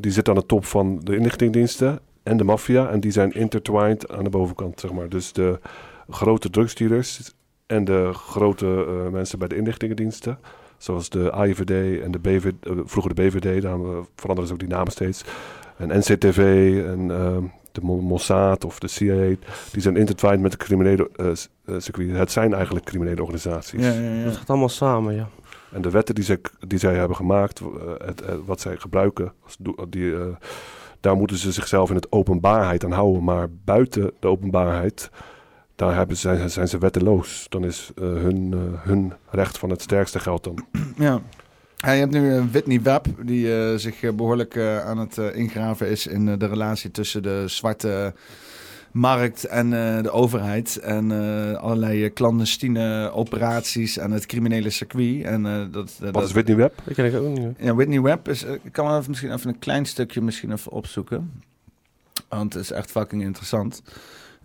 die 0.00 0.12
zit 0.12 0.28
aan 0.28 0.34
de 0.34 0.46
top 0.46 0.64
van 0.64 1.00
de 1.04 1.16
inlichtingendiensten 1.16 1.98
en 2.22 2.36
de 2.36 2.44
maffia. 2.44 2.88
En 2.88 3.00
die 3.00 3.10
zijn 3.10 3.32
intertwined 3.32 4.10
aan 4.12 4.24
de 4.24 4.30
bovenkant, 4.30 4.80
zeg 4.80 4.92
maar. 4.92 5.08
Dus 5.08 5.32
de 5.32 5.58
grote 6.08 6.50
drugsdealers 6.50 7.32
en 7.66 7.84
de 7.84 8.10
grote 8.12 8.84
eh, 8.88 9.12
mensen 9.12 9.38
bij 9.38 9.48
de 9.48 9.56
inlichtingendiensten 9.56 10.38
Zoals 10.80 11.08
de 11.08 11.32
AIVD 11.32 12.02
en 12.02 12.10
de 12.10 12.18
BVD, 12.18 12.52
eh, 12.62 12.72
vroeger 12.84 13.14
de 13.14 13.22
BVD, 13.22 13.62
daar 13.62 13.78
veranderen 14.16 14.46
ze 14.46 14.52
ook 14.52 14.58
die 14.58 14.68
namen 14.68 14.92
steeds. 14.92 15.24
En 15.76 15.98
NCTV 15.98 16.38
en 16.86 17.10
ehm, 17.10 17.44
de 17.72 17.80
Mo- 17.82 18.00
Mossad 18.00 18.64
of 18.64 18.78
de 18.78 18.88
CIA, 18.88 19.34
die 19.72 19.82
zijn 19.82 19.96
intertwined 19.96 20.40
met 20.40 20.50
de 20.50 20.56
criminele 20.56 21.10
eh, 21.16 21.26
eh, 21.64 21.74
circuit. 21.78 22.10
Het 22.10 22.32
zijn 22.32 22.54
eigenlijk 22.54 22.84
criminele 22.84 23.20
organisaties. 23.20 23.84
Ja, 23.84 23.92
ja, 23.92 24.14
ja. 24.14 24.24
Dat 24.24 24.36
gaat 24.36 24.50
allemaal 24.50 24.68
samen, 24.68 25.14
ja. 25.14 25.28
En 25.72 25.82
de 25.82 25.90
wetten 25.90 26.14
die, 26.14 26.24
zij 26.24 26.38
die 26.66 26.78
zij 26.78 26.94
hebben 26.94 27.16
gemaakt, 27.16 27.60
het, 28.04 28.22
wat 28.44 28.60
zij 28.60 28.76
gebruiken, 28.76 29.32
die, 29.88 30.14
eh, 30.14 30.20
daar 31.00 31.16
moeten 31.16 31.36
ze 31.36 31.52
zichzelf 31.52 31.88
in 31.88 31.94
het 31.94 32.12
openbaarheid 32.12 32.84
aan 32.84 32.92
houden. 32.92 33.24
Maar 33.24 33.48
buiten 33.64 34.12
de 34.20 34.28
openbaarheid, 34.28 35.10
daar 35.80 35.94
hebben, 35.96 36.16
ze- 36.16 36.34
zijn, 36.36 36.50
zijn 36.50 36.68
ze 36.68 36.78
wetteloos. 36.78 37.46
Dan 37.48 37.64
is 37.64 37.90
eh, 37.96 38.04
hun, 38.04 38.52
eh, 38.52 38.86
hun 38.88 39.12
recht 39.30 39.58
van 39.58 39.70
het 39.70 39.82
sterkste 39.82 40.18
geld 40.20 40.44
dan. 40.44 40.64
Ja. 40.96 41.20
Ja, 41.76 41.90
je 41.92 42.00
hebt 42.00 42.12
nu 42.12 42.34
eh, 42.36 42.42
Whitney 42.50 42.82
Webb, 42.82 43.06
die 43.22 43.54
eh, 43.58 43.74
zich 43.76 44.02
eh, 44.02 44.12
behoorlijk 44.12 44.54
eh, 44.54 44.84
aan 44.86 44.98
het 44.98 45.16
ingraven 45.16 45.88
is 45.88 46.06
in 46.06 46.38
de 46.38 46.46
relatie 46.46 46.90
tussen 46.90 47.22
de 47.22 47.44
zwarte 47.46 48.14
markt 48.92 49.44
en 49.44 49.72
eh, 49.96 50.02
de 50.02 50.10
overheid. 50.10 50.76
En 50.76 51.10
eh, 51.12 51.54
allerlei 51.62 52.12
clandestine 52.12 53.10
operaties 53.14 53.96
en 53.98 54.10
het 54.10 54.26
criminele 54.26 54.70
circuit. 54.70 55.24
En, 55.24 55.46
eh, 55.46 55.64
dat, 55.72 55.96
Wat 56.00 56.12
dat, 56.14 56.22
is 56.24 56.32
Whitney 56.32 56.56
Webb? 56.56 56.78
Dat 56.84 56.94
ken 56.94 57.04
ik 57.04 57.14
ook 57.14 57.38
niet. 57.38 57.48
Ja, 57.58 57.74
Whitney 57.74 58.00
Webb 58.00 58.28
is. 58.28 58.42
Ik 58.42 58.72
kan 58.72 58.86
wel 58.86 58.96
even, 58.96 59.08
misschien 59.10 59.32
even 59.32 59.48
een 59.48 59.58
klein 59.58 59.86
stukje 59.86 60.20
misschien 60.20 60.52
even 60.52 60.72
opzoeken. 60.72 61.42
Want 62.28 62.52
het 62.54 62.62
is 62.62 62.70
echt 62.70 62.90
fucking 62.90 63.22
interessant. 63.22 63.82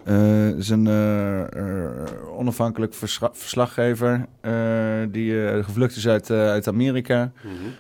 Het 0.03 0.57
is 0.57 0.69
een 0.69 0.87
eh, 0.87 1.41
eh, 1.41 2.37
onafhankelijk 2.37 2.93
verslaggever 3.31 4.25
die 5.11 5.63
gevlucht 5.63 5.95
is 5.95 6.07
uit, 6.07 6.31
uit 6.31 6.67
Amerika. 6.67 7.31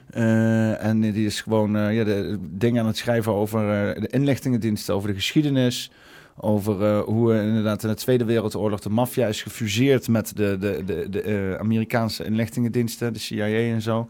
Eh, 0.09 0.83
en 0.83 1.01
die 1.01 1.25
is 1.25 1.41
gewoon 1.41 1.93
ja, 1.93 2.03
de 2.03 2.37
dingen 2.41 2.81
aan 2.81 2.87
het 2.87 2.97
schrijven 2.97 3.33
over 3.33 3.59
de 4.01 4.07
inlichtingendiensten, 4.07 4.95
over 4.95 5.09
de 5.09 5.15
geschiedenis. 5.15 5.91
Over 6.37 6.99
hoe 6.99 7.41
inderdaad 7.41 7.83
in 7.83 7.89
de 7.89 7.95
Tweede 7.95 8.25
Wereldoorlog 8.25 8.79
de 8.79 8.89
maffia 8.89 9.27
is 9.27 9.41
gefuseerd 9.41 10.07
met 10.07 10.35
de, 10.35 10.57
de, 10.59 10.83
de, 10.85 11.09
de 11.09 11.55
Amerikaanse 11.59 12.25
inlichtingendiensten, 12.25 13.13
de 13.13 13.19
CIA 13.19 13.45
en 13.45 13.81
zo. 13.81 14.09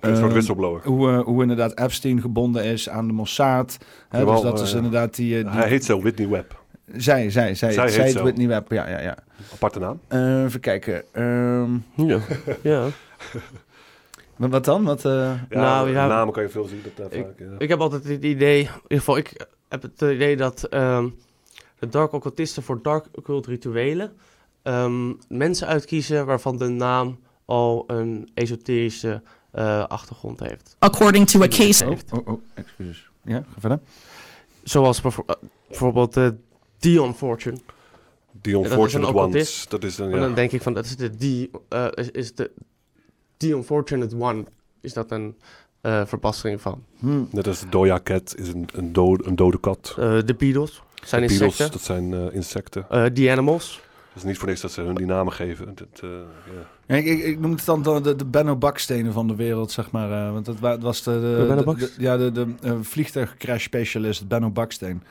Een 0.00 0.16
soort. 0.16 0.84
Hoe, 0.84 1.10
hoe 1.10 1.42
inderdaad 1.42 1.78
Epstein 1.78 2.20
gebonden 2.20 2.64
is 2.64 2.88
aan 2.88 3.06
de 3.06 3.12
Mossad. 3.12 3.78
Hè, 4.08 4.18
Jawel, 4.18 4.34
dus 4.34 4.42
dat 4.42 4.60
is 4.60 4.72
inderdaad 4.72 5.14
die... 5.14 5.42
die 5.42 5.52
Hij 5.52 5.68
heet 5.68 5.84
zo 5.84 6.00
Whitney 6.00 6.28
Webb. 6.28 6.64
Zij, 6.92 7.30
zij, 7.30 7.54
zij, 7.54 7.72
Zij 7.72 7.88
zij, 7.88 8.04
heet. 8.04 8.14
Whitney 8.14 8.46
Webb, 8.48 8.70
ja, 8.72 8.88
ja, 8.88 9.00
ja. 9.00 9.16
Aparte 9.52 9.78
naam. 9.78 10.00
Eh, 10.08 10.44
even 10.44 10.60
kijken. 10.60 11.04
Ehm, 11.12 11.74
Ja. 12.08 12.18
ja. 12.62 12.88
wat 14.36 14.50
wat 14.50 14.64
dan? 14.64 14.84
Wat, 14.84 15.04
eh, 15.04 15.12
Ja, 15.50 15.60
Nou, 15.60 15.90
ja. 15.90 16.06
namen 16.06 16.34
kan 16.34 16.42
je 16.42 16.48
veel 16.48 16.64
zien. 16.64 16.82
Dat, 16.82 16.96
daar 16.96 17.18
Ik- 17.18 17.24
vaak, 17.26 17.38
ja. 17.38 17.54
Ik 17.58 17.68
heb 17.68 17.80
altijd 17.80 18.04
het 18.04 18.24
idee, 18.24 18.58
in 18.60 18.68
ieder 18.82 18.98
geval, 18.98 19.16
ik 19.16 19.46
heb 19.68 19.82
het 19.82 20.00
idee 20.00 20.36
dat 20.36 20.64
ehm, 20.64 21.08
de 21.78 21.88
dark 21.88 22.12
occultisten 22.12 22.62
voor 22.62 22.82
dark 22.82 23.06
occult 23.14 23.46
rituelen 23.46 24.12
ehm, 24.62 25.12
mensen 25.28 25.66
uitkiezen 25.66 26.26
waarvan 26.26 26.56
de 26.56 26.68
naam 26.68 27.18
al 27.44 27.84
een 27.86 28.28
esoterische 28.34 29.22
eh, 29.52 29.84
achtergrond 29.86 30.40
heeft. 30.40 30.76
according 30.78 31.26
to 31.28 31.42
a 31.42 31.48
case. 31.48 31.86
oh, 31.86 31.96
oh, 32.12 32.28
oh, 32.28 32.40
excuses. 32.54 33.08
Ja, 33.24 33.36
ga 33.52 33.60
verder. 33.60 33.78
Zoals 34.62 35.00
bijvo- 35.00 35.22
eh, 35.26 35.34
bijvoorbeeld 35.68 36.14
de 36.14 36.34
Dion 36.78 37.14
Fortune. 37.14 37.56
The 38.40 38.50
Unfortunate 38.50 39.06
Ones. 39.12 39.24
occultist. 39.26 39.70
Dat 39.70 39.84
is 39.84 39.98
een, 39.98 40.10
En 40.10 40.14
ja. 40.14 40.20
dan 40.20 40.34
denk 40.34 40.52
ik 40.52 40.62
van, 40.62 40.74
dat 40.74 40.84
is 40.84 40.96
de 40.96 41.16
die, 41.16 41.50
eh, 41.68 41.86
is, 41.94 42.10
is 42.10 42.34
de 42.34 42.50
The 43.36 43.48
Unfortunate 43.48 44.16
One. 44.18 44.44
Is 44.80 44.92
dat 44.92 45.10
een 45.10 45.36
eh 45.80 46.06
verbastering 46.06 46.60
van? 46.60 46.82
Hm. 46.98 47.22
Net 47.30 47.46
als 47.46 47.60
de 47.60 47.68
Doja 47.68 48.00
Cat 48.02 48.34
is 48.38 48.48
een, 48.48 48.68
een, 48.72 48.92
dode, 48.92 49.24
een 49.26 49.36
dode 49.36 49.60
kat. 49.60 49.94
Eh, 49.98 50.18
de 50.24 50.34
Beatles 50.34 50.82
zijn 51.04 51.22
De 51.22 51.28
Beatles, 51.28 51.48
insecten. 51.48 51.70
dat 51.72 51.82
zijn 51.86 52.32
insecten. 52.32 52.86
Eh, 52.90 53.04
The 53.04 53.30
Animals. 53.30 53.80
Het 54.08 54.24
is 54.24 54.30
niet 54.30 54.38
voor 54.38 54.48
niks 54.48 54.60
dat 54.60 54.72
ze 54.72 54.80
hun 54.80 54.94
die 54.94 55.06
namen 55.06 55.32
geven. 55.32 55.74
Dat, 55.74 56.00
eh, 56.02 56.10
ja. 56.10 56.68
Ja, 56.86 56.96
ik, 56.96 57.04
ik, 57.04 57.24
ik 57.24 57.38
noem 57.40 57.50
het 57.50 57.64
dan 57.64 57.82
de, 57.82 58.14
de, 58.16 58.24
Benno 58.24 58.56
Bakstenen 58.56 59.12
van 59.12 59.28
de 59.28 59.34
wereld, 59.34 59.70
zeg 59.70 59.90
maar. 59.90 60.26
eh, 60.26 60.32
want 60.32 60.44
dat 60.60 60.80
was 60.80 61.02
de, 61.02 61.10
de, 61.10 61.20
De 61.20 61.54
Benno 61.54 61.74
de- 61.74 61.92
ja, 61.98 62.16
de, 62.16 62.32
de 62.32 62.46
eh, 62.62 62.72
vliegtuigcrash 62.80 63.62
specialist 63.64 64.28
Benno 64.28 64.50
Baksteen. 64.50 65.02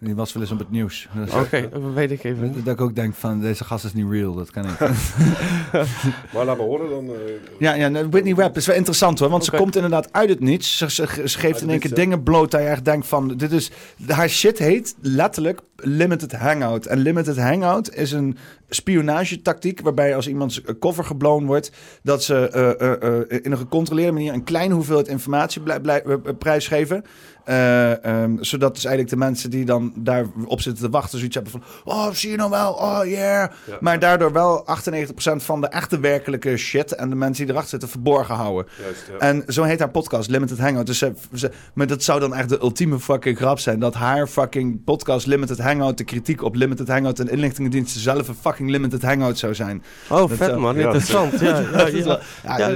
Die 0.00 0.14
was 0.14 0.32
wel 0.32 0.42
eens 0.42 0.52
op 0.52 0.58
het 0.58 0.70
nieuws. 0.70 1.08
Dus, 1.14 1.32
Oké, 1.32 1.68
dat 1.72 1.82
weet 1.94 2.10
ik 2.10 2.24
even. 2.24 2.64
Dat 2.64 2.74
ik 2.74 2.80
ook 2.80 2.94
denk 2.94 3.14
van, 3.14 3.40
deze 3.40 3.64
gast 3.64 3.84
is 3.84 3.92
niet 3.92 4.06
real, 4.10 4.34
dat 4.34 4.50
kan 4.50 4.66
niet. 4.66 4.78
Maar 6.32 6.44
laat 6.44 6.56
me 6.56 6.62
horen 6.62 6.90
dan. 6.90 7.04
eh, 7.08 7.14
Ja, 7.58 7.74
ja 7.74 7.88
nee, 7.88 8.08
Whitney 8.08 8.34
Webb 8.34 8.56
is 8.56 8.66
wel 8.66 8.76
interessant 8.76 9.18
hoor, 9.18 9.28
want 9.28 9.44
ze 9.44 9.50
komt 9.50 9.74
inderdaad 9.76 10.12
uit 10.12 10.28
het 10.28 10.40
niets. 10.40 10.76
Ze, 10.78 10.90
ze, 10.90 11.06
ze 11.28 11.38
geeft 11.38 11.60
in 11.60 11.70
één 11.70 11.78
keer 11.78 11.94
dingen 11.94 12.22
bloot 12.22 12.50
dat 12.50 12.60
je 12.60 12.66
echt 12.66 12.84
denkt 12.84 13.06
van, 13.06 13.36
dit 13.36 13.52
is, 13.52 13.70
haar 14.06 14.28
shit 14.28 14.58
heet 14.58 14.94
letterlijk 15.00 15.60
Limited 15.76 16.32
Hangout. 16.32 16.86
En 16.86 16.98
Limited 16.98 17.36
Hangout 17.38 17.94
is 17.94 18.12
een 18.12 18.36
spionagetactiek 18.68 19.80
waarbij 19.80 20.16
als 20.16 20.28
iemands 20.28 20.60
cover 20.80 21.04
geblown 21.04 21.44
wordt, 21.44 21.70
dat 22.02 22.24
ze 22.24 22.48
eh, 22.48 22.70
eh, 22.80 23.20
eh, 23.30 23.40
in 23.42 23.52
een 23.52 23.58
gecontroleerde 23.58 24.12
manier 24.12 24.32
een 24.32 24.44
kleine 24.44 24.74
hoeveelheid 24.74 25.08
informatie 25.08 25.62
blij, 25.62 25.80
blij- 25.80 26.02
prijsgeven. 26.38 27.04
Eh, 27.46 28.04
ehm, 28.04 28.36
zodat 28.40 28.74
dus 28.74 28.84
eigenlijk 28.84 29.14
de 29.14 29.24
mensen 29.24 29.50
die 29.50 29.64
dan 29.64 29.92
daarop 29.96 30.60
zitten 30.60 30.84
te 30.84 30.90
wachten 30.90 31.18
zoiets 31.18 31.34
hebben 31.34 31.52
van... 31.52 31.62
Oh, 31.84 32.10
zie 32.12 32.30
je 32.30 32.36
nou 32.36 32.50
wel? 32.50 32.72
Oh, 32.72 33.00
yeah. 33.04 33.50
Ja. 33.66 33.76
Maar 33.80 33.98
daardoor 33.98 34.32
wel 34.32 34.64
98% 34.82 35.12
van 35.36 35.60
de 35.60 35.66
echte 35.66 36.00
werkelijke 36.00 36.56
shit... 36.56 36.92
en 36.94 37.08
de 37.08 37.14
mensen 37.14 37.44
die 37.44 37.52
erachter 37.52 37.70
zitten 37.70 37.88
verborgen 37.88 38.34
houden. 38.34 38.72
juist, 38.82 39.06
ja. 39.12 39.18
En 39.18 39.44
zo 39.46 39.62
heet 39.62 39.78
haar 39.78 39.90
podcast, 39.90 40.30
Limited 40.30 40.58
Hangout. 40.58 40.86
Dus 40.86 40.98
ze, 40.98 41.12
ze- 41.34 41.50
maar 41.74 41.86
dat 41.86 42.02
zou 42.02 42.20
dan 42.20 42.34
echt 42.34 42.48
de 42.48 42.58
ultieme 42.60 42.98
fucking 43.00 43.36
grap 43.36 43.58
zijn... 43.58 43.78
dat 43.78 43.94
haar 43.94 44.26
fucking 44.26 44.84
podcast 44.84 45.26
Limited 45.26 45.58
Hangout... 45.58 45.98
de 45.98 46.04
kritiek 46.04 46.42
op 46.42 46.54
Limited 46.54 46.88
Hangout 46.88 47.18
en 47.18 47.28
inlichtingendiensten... 47.28 48.00
zelf 48.00 48.28
een 48.28 48.34
fucking 48.40 48.70
Limited 48.70 49.02
Hangout 49.02 49.38
zou 49.38 49.54
zijn. 49.54 49.82
Oh, 50.10 50.16
Dat 50.18 50.28
vet 50.28 50.38
zou- 50.48 50.60
man. 50.60 50.76
ja, 50.76 50.82
Interessant. 50.84 51.40
Ja, 51.40 51.62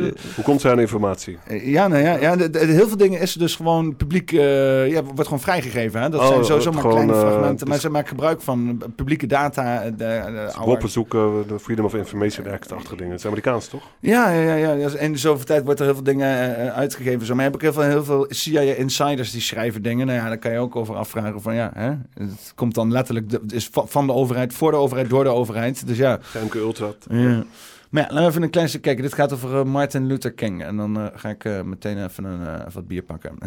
Hoe 0.34 0.44
komt 0.44 0.60
zij 0.60 0.70
aan 0.70 0.80
informatie? 0.80 1.38
ja, 1.62 1.88
nou 1.88 2.02
ja, 2.02 2.16
ja 2.16 2.36
de, 2.36 2.50
de- 2.50 2.58
heel 2.58 2.88
veel 2.88 2.96
dingen 2.96 3.20
is 3.20 3.32
dus 3.32 3.56
gewoon 3.56 3.96
publiek, 3.96 4.32
eh, 4.32 4.59
ja, 4.88 5.02
wordt 5.02 5.22
gewoon 5.24 5.40
vrijgegeven. 5.40 6.02
Hè? 6.02 6.08
Dat 6.08 6.20
Oh, 6.20 6.26
zijn 6.26 6.44
sowieso 6.44 6.66
het 6.70 6.74
maar 6.74 6.80
gewoon, 6.90 7.06
kleine 7.06 7.12
eh, 7.24 7.30
fragmenten. 7.30 7.66
maar 7.66 7.76
dus- 7.76 7.84
ze 7.86 7.90
maken 7.90 8.08
gebruik 8.08 8.40
van 8.40 8.82
publieke 8.96 9.26
data. 9.26 9.84
De, 9.84 9.96
de, 9.96 10.50
oude- 10.56 10.84
Op 10.84 10.88
zoeken, 10.90 11.44
de 11.48 11.58
Freedom 11.58 11.84
of 11.84 11.94
Information 11.94 12.46
Act-achtige 12.48 12.96
dingen. 12.96 13.11
Het 13.12 13.20
is 13.20 13.26
Amerikaans, 13.26 13.68
toch? 13.68 13.82
Ja, 14.00 14.30
ja, 14.30 14.54
ja, 14.54 14.72
ja. 14.72 14.88
En 14.90 15.18
zoveel 15.18 15.44
tijd 15.44 15.64
wordt 15.64 15.78
er 15.80 15.84
heel 15.86 15.94
veel 15.94 16.04
dingen 16.04 16.56
eh, 16.56 16.72
uitgegeven. 16.76 17.26
Zo. 17.26 17.34
Maar 17.34 17.44
heb 17.44 17.54
ik 17.54 17.61
heel 17.61 17.72
veel, 17.72 17.82
heel 17.82 18.04
veel 18.04 18.26
CIA-insiders 18.28 19.30
die 19.30 19.40
schrijven 19.40 19.82
dingen. 19.82 20.06
Nou 20.06 20.18
ja, 20.18 20.28
daar 20.28 20.38
kan 20.38 20.52
je 20.52 20.58
ook 20.58 20.76
over 20.76 20.94
afvragen 20.96 21.40
van 21.42 21.54
ja, 21.54 21.70
hè? 21.74 21.90
het 22.24 22.52
komt 22.54 22.74
dan 22.74 22.92
letterlijk 22.92 23.30
de, 23.30 23.40
is 23.54 23.68
va- 23.72 23.86
van 23.86 24.06
de 24.06 24.12
overheid, 24.12 24.54
voor 24.54 24.70
de 24.70 24.76
overheid, 24.76 25.08
door 25.08 25.24
de 25.24 25.30
overheid. 25.30 25.86
Dus 25.86 25.96
ja. 25.96 26.18
MK 26.44 26.54
Ultra. 26.54 26.86
ja. 27.11 27.44
Maar 27.90 28.02
ja, 28.02 28.08
laten 28.08 28.22
we 28.24 28.30
even 28.30 28.42
een 28.42 28.50
klein 28.50 28.68
stuk 28.68 28.82
kijken. 28.82 29.02
Dit 29.02 29.14
gaat 29.14 29.32
over 29.32 29.58
eh, 29.58 29.64
Martin 29.64 30.06
Luther 30.06 30.32
King. 30.32 30.64
En 30.64 30.76
dan 30.76 31.00
eh, 31.00 31.06
ga 31.14 31.28
ik 31.28 31.44
eh, 31.44 31.62
meteen 31.62 32.04
even 32.04 32.24
een, 32.24 32.46
eh, 32.46 32.52
even 32.52 32.72
wat 32.74 32.86
bier 32.86 33.02
pakken. 33.02 33.32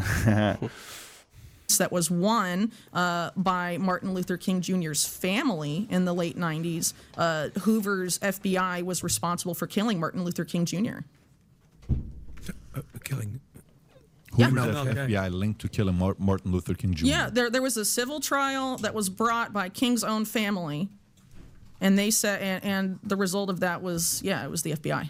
that 1.78 1.92
was 1.92 2.12
won 2.12 2.72
uh, 2.94 3.32
by 3.36 3.78
Martin 3.78 4.14
Luther 4.14 4.38
King 4.38 4.62
Jr.'s 4.62 5.06
family 5.06 5.88
in 5.90 6.06
the 6.06 6.14
late 6.14 6.38
90s. 6.38 6.94
Uh, 7.18 7.50
Hoover's 7.62 8.20
FBI 8.20 8.84
was 8.84 9.04
responsible 9.04 9.54
for 9.54 9.68
killing 9.68 10.00
Martin 10.00 10.24
Luther 10.24 10.46
King 10.46 10.66
Jr. 10.66 11.00
killing. 13.04 13.40
Yeah. 14.36 14.48
Who 14.48 14.56
was 14.56 14.86
the 14.86 14.94
FBI 14.94 15.32
linked 15.32 15.62
to 15.62 15.70
killing 15.70 15.96
Martin 16.18 16.52
Luther 16.52 16.74
King 16.74 16.96
Jr.? 16.96 17.06
Yeah, 17.06 17.30
there, 17.32 17.50
there 17.50 17.62
was 17.62 17.78
a 17.78 17.86
civil 17.86 18.20
trial 18.20 18.78
that 18.78 18.94
was 18.94 19.10
brought 19.10 19.54
by 19.54 19.70
King's 19.70 20.04
own 20.04 20.26
family. 20.26 20.90
And 21.80 22.00
they 22.00 22.12
said, 22.12 22.42
and, 22.42 22.64
and 22.64 23.00
the 23.04 23.16
result 23.16 23.50
of 23.50 23.60
that 23.60 23.84
was, 23.84 24.22
yeah, 24.24 24.44
it 24.44 24.50
was 24.50 24.64
the 24.64 24.72
FBI. 24.72 25.10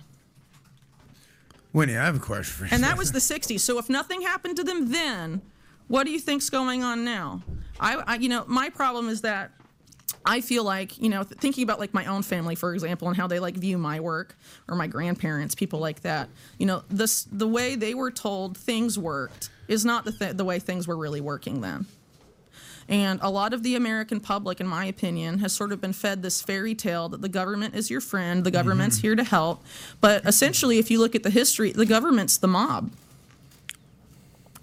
Winnie, 1.72 1.98
I 1.98 2.06
have 2.06 2.16
a 2.16 2.20
question 2.20 2.54
for 2.54 2.66
you. 2.66 2.70
And 2.74 2.84
that 2.84 2.98
was 2.98 3.12
the 3.12 3.20
60s. 3.20 3.60
So 3.62 3.80
if 3.80 3.90
nothing 3.90 4.22
happened 4.22 4.58
to 4.58 4.64
them 4.64 4.92
then, 4.92 5.42
what 5.94 6.08
do 6.08 6.12
you 6.12 6.20
think's 6.20 6.50
going 6.50 6.84
on 6.84 7.06
now? 7.06 7.44
I, 7.80 7.94
I 8.08 8.16
you 8.16 8.28
know, 8.28 8.46
my 8.48 8.72
problem 8.72 9.10
is 9.10 9.22
that 9.22 9.52
I 10.26 10.42
feel 10.42 10.64
like, 10.64 11.00
you 11.00 11.08
know, 11.08 11.22
th- 11.22 11.40
thinking 11.40 11.64
about 11.64 11.80
like 11.80 11.94
my 11.94 12.08
own 12.08 12.24
family, 12.24 12.56
for 12.56 12.74
example, 12.74 13.10
and 13.10 13.16
how 13.16 13.28
they 13.28 13.40
like 13.40 13.54
view 13.54 13.78
my 13.78 14.00
work 14.00 14.36
or 14.68 14.76
my 14.76 14.88
grandparents, 14.88 15.54
people 15.54 15.78
like 15.78 16.02
that. 16.02 16.30
You 16.58 16.66
know, 16.66 16.84
this 16.90 17.26
the 17.32 17.48
way 17.48 17.76
they 17.76 17.94
were 17.94 18.10
told 18.10 18.58
things 18.58 18.98
worked 18.98 19.52
is 19.68 19.86
not 19.86 20.04
the 20.04 20.12
th- 20.12 20.36
the 20.36 20.44
way 20.44 20.58
things 20.58 20.88
were 20.88 20.98
really 20.98 21.22
working 21.22 21.62
then. 21.62 21.86
And 22.90 23.20
a 23.22 23.30
lot 23.30 23.54
of 23.54 23.62
the 23.62 23.76
American 23.76 24.20
public, 24.20 24.60
in 24.60 24.66
my 24.66 24.86
opinion, 24.86 25.40
has 25.40 25.54
sort 25.54 25.72
of 25.72 25.80
been 25.80 25.94
fed 25.94 26.24
this 26.24 26.42
fairy 26.42 26.74
tale 26.74 27.08
that 27.10 27.22
the 27.22 27.30
government 27.30 27.76
is 27.76 27.92
your 27.92 28.02
friend, 28.02 28.44
the 28.44 28.52
government's 28.52 28.98
mm-hmm. 28.98 29.08
here 29.08 29.16
to 29.16 29.24
help. 29.24 29.64
But 30.02 30.26
essentially, 30.26 30.80
if 30.80 30.90
you 30.90 30.98
look 30.98 31.14
at 31.14 31.22
the 31.22 31.30
history, 31.30 31.72
the 31.72 31.86
government's 31.86 32.38
the 32.38 32.48
mob. 32.48 32.92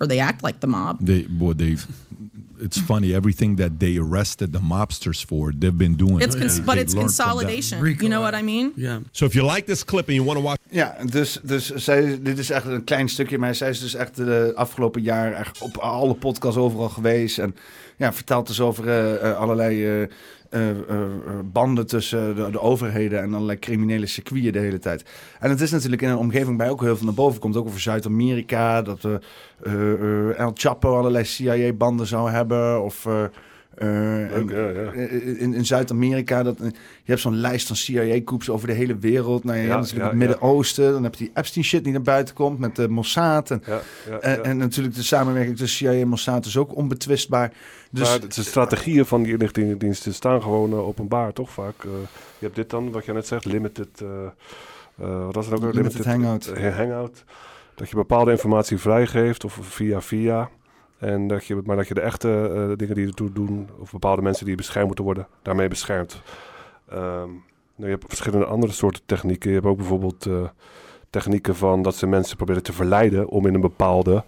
Or 0.00 0.06
they 0.06 0.18
act 0.20 0.42
like 0.42 0.58
the 0.60 0.66
mob. 0.66 1.04
They, 1.06 1.26
well, 1.38 1.54
they, 1.56 1.76
it's 2.58 2.78
funny. 2.78 3.12
Everything 3.14 3.56
that 3.56 3.78
they 3.78 3.98
arrested 3.98 4.52
the 4.52 4.58
mobsters 4.60 5.22
for, 5.24 5.52
they've 5.58 5.76
been 5.76 5.96
doing. 5.96 6.20
It's 6.20 6.34
They- 6.34 6.40
cons- 6.40 6.56
they 6.56 6.64
but 6.64 6.76
it's 6.78 6.94
consolidation. 6.94 7.84
You 7.84 8.08
know 8.08 8.20
what 8.22 8.34
I 8.34 8.42
mean? 8.42 8.72
Ja. 8.76 9.00
So 9.12 9.26
if 9.26 9.34
you 9.34 9.44
like 9.52 9.66
this 9.66 9.84
clip 9.84 10.06
and 10.08 10.14
you 10.16 10.24
want 10.24 10.38
to 10.38 10.44
watch 10.44 10.58
Ja, 10.70 10.96
dus, 11.10 11.38
dus 11.42 11.70
zij, 11.74 12.18
dit 12.22 12.38
is 12.38 12.50
echt 12.50 12.66
een 12.66 12.84
klein 12.84 13.08
stukje, 13.08 13.38
maar 13.38 13.54
zij 13.54 13.70
is 13.70 13.80
dus 13.80 13.94
echt 13.94 14.16
de 14.16 14.52
afgelopen 14.54 15.02
jaar 15.02 15.32
echt 15.32 15.60
op 15.62 15.76
alle 15.76 16.14
podcasts 16.14 16.58
overal 16.58 16.88
geweest. 16.88 17.38
En 17.38 17.54
ja, 17.96 18.12
vertelt 18.12 18.46
dus 18.46 18.60
over 18.60 18.88
eh, 18.88 19.36
allerlei 19.36 20.02
eh, 20.02 20.08
eh, 20.50 20.68
banden 21.44 21.86
tussen 21.86 22.36
de, 22.36 22.50
de 22.50 22.60
overheden 22.60 23.22
en 23.22 23.34
allerlei 23.34 23.58
criminele 23.58 24.06
circuiten 24.06 24.52
de 24.52 24.58
hele 24.58 24.78
tijd. 24.78 25.04
En 25.40 25.50
het 25.50 25.60
is 25.60 25.70
natuurlijk 25.70 26.02
in 26.02 26.08
een 26.08 26.16
omgeving 26.16 26.58
waar 26.58 26.70
ook 26.70 26.80
heel 26.80 26.96
veel 26.96 27.06
naar 27.06 27.14
boven 27.14 27.40
komt. 27.40 27.56
Ook 27.56 27.66
over 27.66 27.80
Zuid-Amerika, 27.80 28.82
dat 28.82 29.04
El 30.36 30.50
Chapo 30.54 30.96
allerlei 30.96 31.24
CIA-banden 31.24 32.06
zou 32.06 32.30
hebben. 32.30 32.82
Of... 32.82 33.06
eh, 33.80 34.24
eh, 34.24 34.46
Leuk, 34.46 34.50
ja. 34.50 34.92
in, 35.38 35.54
in 35.54 35.66
Zuid-Amerika, 35.66 36.42
dat, 36.42 36.58
je 36.58 36.72
hebt 37.04 37.20
zo'n 37.20 37.36
lijst 37.36 37.66
van 37.66 37.76
CIA-coups 37.76 38.50
over 38.50 38.66
de 38.66 38.74
hele 38.74 38.98
wereld. 38.98 39.44
Nou, 39.44 39.58
je 39.58 39.66
Ja, 39.66 39.76
natuurlijk 39.78 40.08
het 40.08 40.18
Midden-Oosten. 40.18 40.92
Dan 40.92 41.02
heb 41.02 41.14
je 41.14 41.24
die 41.24 41.32
Epstein-shit 41.34 41.84
die 41.84 41.92
naar 41.92 42.02
buiten 42.02 42.34
komt 42.34 42.58
met 42.58 42.76
de 42.76 42.88
Mossad. 42.88 43.50
En, 44.20 44.44
en, 44.44 44.56
natuurlijk 44.56 44.94
de 44.94 45.02
samenwerking 45.02 45.56
tussen 45.56 45.78
CIA 45.86 46.00
en 46.00 46.08
Mossad 46.08 46.46
is 46.46 46.56
ook 46.56 46.76
onbetwistbaar. 46.76 47.52
Dus 47.90 48.08
maar 48.08 48.28
de 48.28 48.42
strategieën 48.42 49.06
van 49.06 49.22
die 49.22 49.32
inlichtingendiensten 49.32 50.14
staan 50.14 50.42
gewoon 50.42 50.70
eh, 50.72 50.86
openbaar, 50.86 51.32
toch 51.32 51.50
vaak. 51.50 51.84
Eh, 51.84 51.90
je 52.38 52.44
hebt 52.46 52.54
dit 52.54 52.70
dan, 52.70 52.90
wat 52.90 53.04
je 53.04 53.12
net 53.12 53.26
zegt, 53.26 53.44
limited... 53.44 53.88
eh, 54.02 54.08
eh, 55.06 55.24
wat 55.24 55.34
was 55.34 55.46
het 55.46 55.54
ook? 55.54 55.60
weer? 55.60 55.72
Limited 55.72 56.04
hangout. 56.04 56.46
eh, 56.46 56.76
hangout. 56.76 57.24
Dat 57.74 57.88
je 57.88 57.94
bepaalde 57.96 58.30
informatie 58.30 58.78
vrijgeeft, 58.78 59.44
of 59.44 59.58
via 59.62 60.00
via. 60.00 60.50
En 61.00 61.26
dat 61.28 61.44
je, 61.44 61.60
maar 61.64 61.76
dat 61.76 61.88
je 61.88 61.94
de 61.94 62.00
echte 62.00 62.28
eh, 62.54 62.76
dingen 62.76 62.94
die 62.94 63.06
ertoe 63.06 63.32
doen, 63.32 63.68
of 63.78 63.92
bepaalde 63.92 64.22
mensen 64.22 64.46
die 64.46 64.54
beschermd 64.54 64.86
moeten 64.86 65.04
worden, 65.04 65.26
daarmee 65.42 65.68
beschermt. 65.68 66.22
Ehm, 66.88 67.28
nou, 67.76 67.92
je 67.92 67.96
hebt 67.98 68.04
verschillende 68.08 68.46
andere 68.46 68.72
soorten 68.72 69.02
technieken. 69.06 69.48
Je 69.48 69.54
hebt 69.56 69.68
ook 69.68 69.76
bijvoorbeeld 69.76 70.26
eh, 70.26 70.48
technieken 71.10 71.56
van 71.56 71.82
dat 71.82 71.94
ze 71.94 72.06
mensen 72.06 72.36
proberen 72.36 72.62
te 72.62 72.72
verleiden 72.72 73.28
om 73.28 73.46
in 73.46 73.54
een 73.54 73.60
bepaalde, 73.60 74.24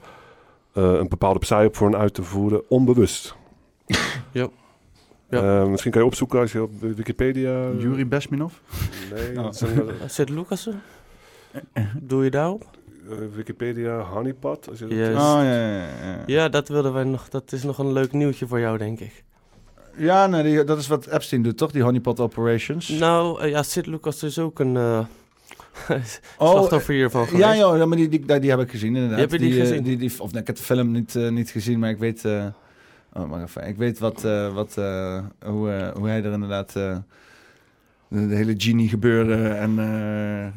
eh, 0.73 0.93
een 0.93 1.09
bepaalde 1.09 1.39
psyopvorm 1.39 1.95
uit 1.95 2.15
te 2.15 2.23
voeren, 2.23 2.63
onbewust. 2.71 3.35
Ja. 4.33 4.49
Ja. 5.29 5.61
Eh, 5.63 5.69
misschien 5.69 5.93
kan 5.93 6.01
je 6.01 6.07
opzoeken 6.07 6.41
als 6.41 6.53
je 6.53 6.63
op 6.63 6.71
Wikipedia... 6.81 7.71
Yuri 7.79 8.07
Besminov? 8.07 8.53
Nee, 9.15 9.39
Oh. 9.39 9.51
Zit 10.07 10.29
Lucassen? 10.29 10.83
Doe 12.01 12.25
je 12.25 12.31
daarop? 12.31 12.65
Eh, 13.13 13.19
Wikipedia 13.35 14.01
honeypot. 14.01 14.69
Als 14.69 14.79
je 14.79 14.87
dat- 14.87 14.99
Yes. 14.99 15.09
Oh, 15.09 15.15
ja, 15.43 15.43
ja, 15.69 15.77
ja, 15.79 16.23
ja. 16.27 16.49
Dat 16.49 16.69
wilden 16.69 16.93
wij 16.93 17.05
nog. 17.05 17.29
Dat 17.29 17.53
is 17.53 17.63
nog 17.63 17.79
een 17.79 17.93
leuk 17.93 18.13
nieuwtje 18.13 18.47
voor 18.47 18.61
jou, 18.61 18.79
denk 18.79 19.01
ik. 19.01 19.25
Ja, 19.97 20.27
nee, 20.27 20.43
die- 20.43 20.65
dat 20.65 20.79
is 20.79 20.87
wat 20.87 21.07
Epstein 21.07 21.43
doet, 21.43 21.57
toch? 21.57 21.71
Die 21.71 21.83
honeypot 21.83 22.21
operations. 22.21 22.89
Nou, 22.89 23.41
eh, 23.41 23.51
ja, 23.51 23.63
Sid 23.63 23.87
Lucas 23.87 24.23
is 24.23 24.39
ook 24.39 24.59
een 24.59 24.77
eh 24.77 25.05
slachtoffer 26.39 26.95
hiervan 26.95 27.27
geweest. 27.27 27.45
Oh, 27.49 27.55
Ja, 27.57 27.77
ja, 27.77 27.87
maar 27.87 27.97
die, 27.97 28.09
die, 28.09 28.41
die 28.41 28.51
heb 28.51 28.61
ik 28.61 28.71
gezien 28.71 28.95
inderdaad. 28.97 29.19
Die 29.19 29.27
heb 29.27 29.41
je 29.41 29.47
die 29.47 29.61
gezien? 29.61 29.83
Die, 29.83 29.97
die, 29.97 30.13
of 30.21 30.33
nee, 30.33 30.41
ik 30.41 30.47
heb 30.47 30.57
de 30.57 30.63
film 30.63 30.91
niet, 30.91 31.15
niet 31.15 31.51
gezien, 31.51 31.79
maar 31.79 31.91
ik 31.91 31.99
weet... 31.99 32.25
eh, 32.25 32.47
oh, 33.13 33.31
maar 33.31 33.43
even. 33.43 33.67
Ik 33.69 33.77
weet 33.77 33.99
wat, 33.99 34.25
eh, 34.25 34.55
wat, 34.55 34.77
eh, 34.77 35.19
hoe, 35.47 35.71
eh, 35.71 35.89
hoe 35.95 36.09
hij 36.09 36.25
er 36.25 36.33
inderdaad... 36.33 36.75
de, 38.13 38.35
hele 38.35 38.55
genie 38.57 38.89
gebeuren 38.89 39.59
en... 39.59 39.79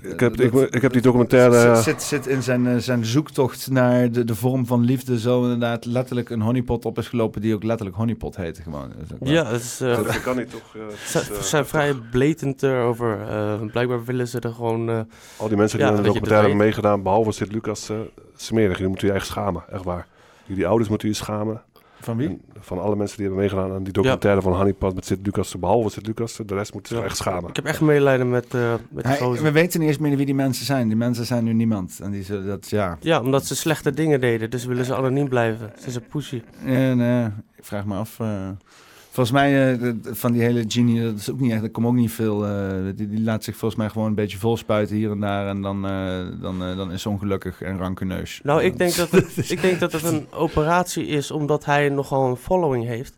eh, 0.01 0.12
Ik 0.12 0.20
heb, 0.20 0.38
dat- 0.38 0.45
ik, 0.64 0.74
ik 0.74 0.82
heb 0.82 0.91
die 0.93 1.01
documentaire... 1.01 1.76
Zit, 1.76 1.84
zit, 1.84 2.03
zit 2.03 2.28
in 2.28 2.43
zijn, 2.43 2.68
eh, 2.68 2.78
zijn 2.78 3.06
zoektocht 3.06 3.70
naar 3.72 4.12
de, 4.12 4.24
de 4.24 4.36
vorm 4.36 4.66
van 4.66 4.84
liefde 4.84 5.20
zo 5.20 5.43
inderdaad 5.43 5.86
letterlijk 5.86 6.30
een 6.30 6.41
honeypot 6.41 6.86
op 6.86 6.97
is 6.97 7.08
gelopen 7.08 7.41
die 7.41 7.53
ook 7.53 7.64
letterlijk 7.64 7.97
honeypot 7.97 8.36
heette 8.36 8.62
gewoon. 8.62 8.89
Dat 8.89 9.06
is 9.06 9.14
ook 9.14 9.20
wel- 9.20 9.34
Ja, 9.34 9.45
het 9.45 9.62
is, 9.62 9.82
eh, 9.82 9.95
dat, 9.95 10.06
dat 10.06 10.22
kan 10.22 10.38
niet, 10.38 10.49
toch? 10.51 10.76
Ze 11.06 11.39
zijn 11.41 11.66
vrij 11.66 11.93
blatant 12.12 12.64
erover. 12.64 13.20
Eh, 13.30 13.62
blijkbaar 13.72 14.03
willen 14.06 14.28
ze 14.28 14.39
er 14.39 14.53
gewoon... 14.53 14.89
eh, 14.89 14.99
Al 15.38 15.47
die 15.47 15.58
mensen 15.58 15.78
die 15.78 15.88
Ja, 15.88 15.93
aan 15.93 15.97
de 15.97 16.03
dat 16.03 16.14
je 16.14 16.20
documentaire 16.20 16.47
hebben 16.47 16.58
meegedaan, 16.66 17.03
behalve 17.03 17.32
Sint-Lucas, 17.32 17.89
eh 17.89 17.95
smerig. 18.36 18.72
Jullie 18.74 18.88
moeten 18.88 19.08
je 19.08 19.14
echt 19.14 19.26
schamen, 19.28 19.64
echt 19.72 19.84
waar. 19.84 20.08
Jullie 20.45 20.68
ouders 20.68 20.89
moeten 20.89 21.08
je 21.08 21.14
schamen. 21.14 21.62
Van 22.06 22.18
wie? 22.18 22.28
En 22.28 22.39
van 22.60 22.80
alle 22.80 22.95
mensen 22.95 23.18
die 23.18 23.26
hebben 23.26 23.43
meegedaan 23.43 23.72
aan 23.72 23.84
die 23.84 23.93
documentaire 23.93 24.41
van 24.41 24.53
Honeypot 24.53 24.95
met 24.95 25.06
Sint-Lucas, 25.06 25.60
behalve 25.60 25.89
Sint-Lucas, 25.89 26.39
de 26.45 26.56
rest 26.56 26.74
moeten 26.74 26.95
zich 26.95 27.06
echt 27.06 27.18
schamen. 27.18 27.49
Ik 27.49 27.56
heb 27.56 27.66
echt 27.66 27.82
medelijden 27.82 28.30
met, 28.30 28.53
eh 28.53 28.74
met 28.89 29.06
Hij- 29.06 29.30
we 29.32 29.51
weten 29.51 29.80
niet 29.80 29.89
eens 29.89 29.97
meer 29.97 30.18
wie 30.18 30.26
die 30.26 30.36
mensen 30.36 30.66
zijn. 30.66 30.88
Die 30.88 30.97
mensen 30.97 31.26
zijn 31.26 31.43
nu 31.43 31.53
niemand. 31.53 31.99
En 32.03 32.12
die 32.12 32.24
zullen 32.24 32.45
dat, 32.47 32.70
ja. 32.70 32.97
Ja, 32.99 33.22
omdat 33.22 33.45
ze 33.45 33.56
slechte 33.56 33.91
dingen 33.91 34.20
deden. 34.22 34.49
Dus 34.49 34.66
willen 34.66 34.86
ze 34.86 34.95
anoniem 34.95 35.30
blijven. 35.30 35.72
Ze 35.80 35.88
is 35.88 35.95
een. 35.95 36.43
En 36.66 37.01
eh, 37.01 37.26
ik 37.58 37.64
vraag 37.66 37.86
me 37.86 37.95
af. 37.95 38.20
eh, 38.20 38.49
volgens 39.16 39.32
mij, 39.32 39.74
eh, 39.74 39.93
van 40.01 40.32
die 40.32 40.41
hele 40.41 40.63
genie, 40.68 41.01
dat 41.03 41.16
is 41.16 41.32
ook 41.32 41.39
niet 41.39 41.51
echt. 41.51 41.63
Er 41.63 41.70
komt 41.70 41.88
ook 41.88 41.93
niet 41.93 42.11
veel. 42.11 42.45
eh, 42.47 42.51
die, 42.95 43.09
die 43.09 43.22
laat 43.22 43.43
zich 43.43 43.55
volgens 43.57 43.80
mij 43.82 43.89
gewoon 43.89 44.07
een 44.07 44.16
beetje 44.16 44.38
volspuiten 44.38 44.95
hier 44.95 45.11
en 45.11 45.20
daar. 45.20 45.47
En 45.47 45.61
dan, 45.61 45.86
eh, 45.88 46.41
dan, 46.41 46.63
eh, 46.63 46.78
dan 46.78 46.91
is 46.91 47.01
ze 47.01 47.09
ongelukkig 47.09 47.61
en 47.61 47.78
rankeneus. 47.78 48.39
Nou, 48.43 48.63
ik 48.63 48.78
denk 48.78 48.95
dat 48.95 49.11
het, 49.11 49.49
ik 49.51 49.61
denk 49.61 49.80
dat 49.80 49.91
het 49.91 50.03
een 50.03 50.28
operatie 50.32 51.05
is 51.05 51.32
omdat 51.32 51.66
hij 51.66 51.89
nogal 51.89 52.30
een 52.30 52.36
following 52.36 52.86
heeft. 52.86 53.18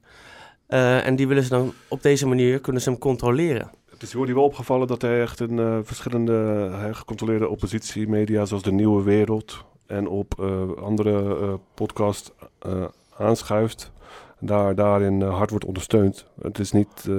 Eh, 0.67 1.05
en 1.05 1.15
die 1.15 1.27
willen 1.27 1.43
ze 1.43 1.49
dan 1.49 1.73
op 1.87 2.01
deze 2.01 2.27
manier 2.27 2.59
kunnen 2.59 2.81
ze 2.81 2.89
hem 2.89 2.99
controleren. 2.99 3.69
Het 3.89 4.01
is 4.01 4.11
Jordi 4.11 4.33
wel 4.33 4.43
opgevallen 4.43 4.87
dat 4.87 5.01
hij 5.01 5.21
echt 5.21 5.39
in 5.41 5.59
eh, 5.59 5.77
verschillende 5.83 6.69
gecontroleerde 6.91 7.47
oppositiemedia, 7.49 8.45
zoals 8.45 8.63
De 8.63 8.71
Nieuwe 8.71 9.03
Wereld 9.03 9.65
en 9.87 10.07
op 10.07 10.33
eh, 10.39 10.83
andere 10.83 11.37
eh 11.41 11.53
podcasts 11.73 12.31
eh, 12.59 12.83
aanschuift. 13.17 13.91
En 14.39 14.47
daar, 14.47 14.75
daarin 14.75 15.21
eh, 15.21 15.35
hard 15.35 15.49
wordt 15.49 15.65
ondersteund. 15.65 16.25
Het 16.41 16.59
is 16.59 16.71
niet, 16.71 17.05
eh, 17.07 17.13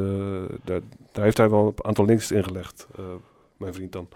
daar, 0.64 0.80
daar 1.12 1.24
heeft 1.24 1.36
hij 1.36 1.50
wel 1.50 1.66
een 1.76 1.84
aantal 1.84 2.04
links 2.04 2.30
in 2.32 2.44
gelegd, 2.44 2.86
eh, 2.96 3.04
mijn 3.56 3.74
vriend 3.74 3.92
dan. 3.92 4.08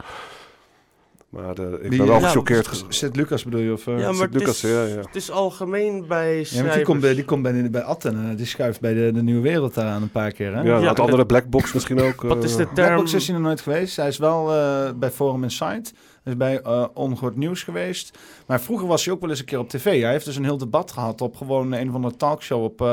Maar 1.28 1.58
eh, 1.58 1.72
ik 1.72 1.90
Die, 1.90 1.98
ben 1.98 2.06
wel 2.06 2.18
ja, 2.20 2.26
gechoqueerd. 2.26 2.66
ge- 2.66 2.84
Sint-Lucas 2.88 3.44
bedoel 3.44 3.60
je? 3.60 3.72
Of, 3.72 3.86
eh? 3.86 3.98
ja, 3.98 4.12
maar 4.12 4.22
het 4.26 4.34
Lucas, 4.34 4.64
is, 4.64 4.70
ja, 4.70 4.82
ja. 4.84 4.96
het 4.96 5.14
is 5.16 5.30
algemeen 5.30 6.06
bij 6.06 6.28
Ja, 6.30 6.34
want 6.36 6.46
schrijvers. 6.46 6.74
die 6.74 6.84
komt 6.84 7.00
bij, 7.00 7.14
die 7.14 7.24
komt 7.24 7.42
bij, 7.42 7.70
bij 7.70 7.82
Atten. 7.82 8.30
eh, 8.30 8.36
die 8.36 8.46
schuift 8.46 8.80
bij 8.80 8.94
de, 8.94 9.10
de 9.12 9.22
Nieuwe 9.22 9.40
Wereld 9.40 9.74
daar 9.74 9.86
aan 9.86 10.02
een 10.02 10.10
paar 10.10 10.32
keer. 10.32 10.54
Hè? 10.54 10.60
Ja, 10.62 10.78
Ja, 10.78 10.88
het 10.88 10.98
en 10.98 11.04
andere 11.04 11.26
Blackbox 11.26 11.72
misschien 11.72 12.00
ook. 12.00 12.22
Wat 12.34 12.44
is 12.44 12.50
de 12.50 12.56
term? 12.56 12.74
Blackbox 12.74 13.12
is 13.14 13.26
hij 13.26 13.36
nog 13.36 13.44
nooit 13.46 13.60
geweest. 13.60 13.96
Hij 13.96 14.08
is 14.08 14.18
wel 14.18 14.52
eh, 14.54 14.90
bij 14.96 15.10
Forum 15.10 15.42
Insight. 15.42 15.92
Is 16.24 16.36
bij 16.36 16.64
Ongehoord 16.94 17.36
Nieuws 17.36 17.62
geweest. 17.62 18.18
Maar 18.46 18.60
vroeger 18.60 18.86
was 18.86 19.04
hij 19.04 19.14
ook 19.14 19.20
wel 19.20 19.30
eens 19.30 19.38
een 19.38 19.44
keer 19.44 19.58
op 19.58 19.68
tv. 19.68 20.00
Hij 20.00 20.10
heeft 20.10 20.24
dus 20.24 20.36
een 20.36 20.44
heel 20.44 20.58
debat 20.58 20.90
gehad 20.92 21.20
op 21.20 21.36
gewoon 21.36 21.72
een 21.72 21.90
van 21.90 22.02
de 22.02 22.16
talkshow 22.16 22.62
op, 22.64 22.80
eh, 22.80 22.86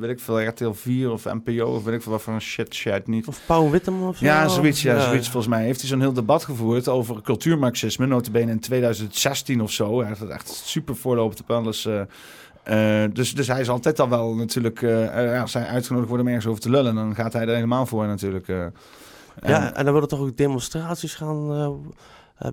weet 0.00 0.10
ik 0.10 0.20
veel, 0.20 0.40
RTL 0.46 0.70
4 0.72 1.10
of 1.10 1.24
NPO 1.24 1.64
of 1.74 1.84
weet 1.84 1.94
ik 1.94 2.02
veel 2.02 2.12
wat 2.12 2.22
voor 2.22 2.32
een 2.32 2.40
shit 2.40 2.74
shit 2.74 3.06
niet. 3.06 3.26
Of 3.28 3.40
Paul 3.46 3.70
Witteman 3.70 4.08
of 4.08 4.16
zo? 4.16 4.24
Ja, 4.24 4.48
zoiets, 4.48 4.82
ja, 4.82 5.00
zoiets 5.00 5.28
volgens 5.30 5.54
mij. 5.54 5.64
Heeft 5.64 5.80
hij 5.80 5.88
zo'n 5.88 6.00
heel 6.00 6.12
debat 6.12 6.44
gevoerd 6.44 6.88
over 6.88 7.22
cultuurmarxisme, 7.22 8.06
notabene 8.06 8.50
in 8.50 8.60
2016 8.60 9.60
of 9.62 9.70
zo. 9.70 9.98
Hij 9.98 10.08
heeft 10.08 10.20
het 10.20 10.30
echt 10.30 10.48
super 10.48 10.96
voorlopend 10.96 11.40
op 11.40 11.50
alles. 11.50 11.86
eh, 11.86 13.04
dus, 13.12 13.34
dus 13.34 13.46
hij 13.46 13.60
is 13.60 13.68
altijd 13.68 14.00
al 14.00 14.08
wel 14.08 14.34
natuurlijk, 14.34 14.82
eh, 14.82 15.40
als 15.40 15.52
hij 15.54 15.66
uitgenodigd 15.66 16.08
wordt 16.08 16.22
om 16.24 16.28
ergens 16.28 16.46
over 16.46 16.60
te 16.60 16.70
lullen, 16.70 16.94
dan 16.94 17.14
gaat 17.14 17.32
hij 17.32 17.42
er 17.46 17.54
helemaal 17.54 17.86
voor 17.86 18.06
natuurlijk. 18.06 18.46
Ja, 18.46 18.70
En- 19.40 19.74
en 19.74 19.84
dan 19.84 19.92
willen 19.94 20.08
toch 20.08 20.20
ook 20.20 20.36
demonstraties 20.36 21.14
gaan 21.14 21.50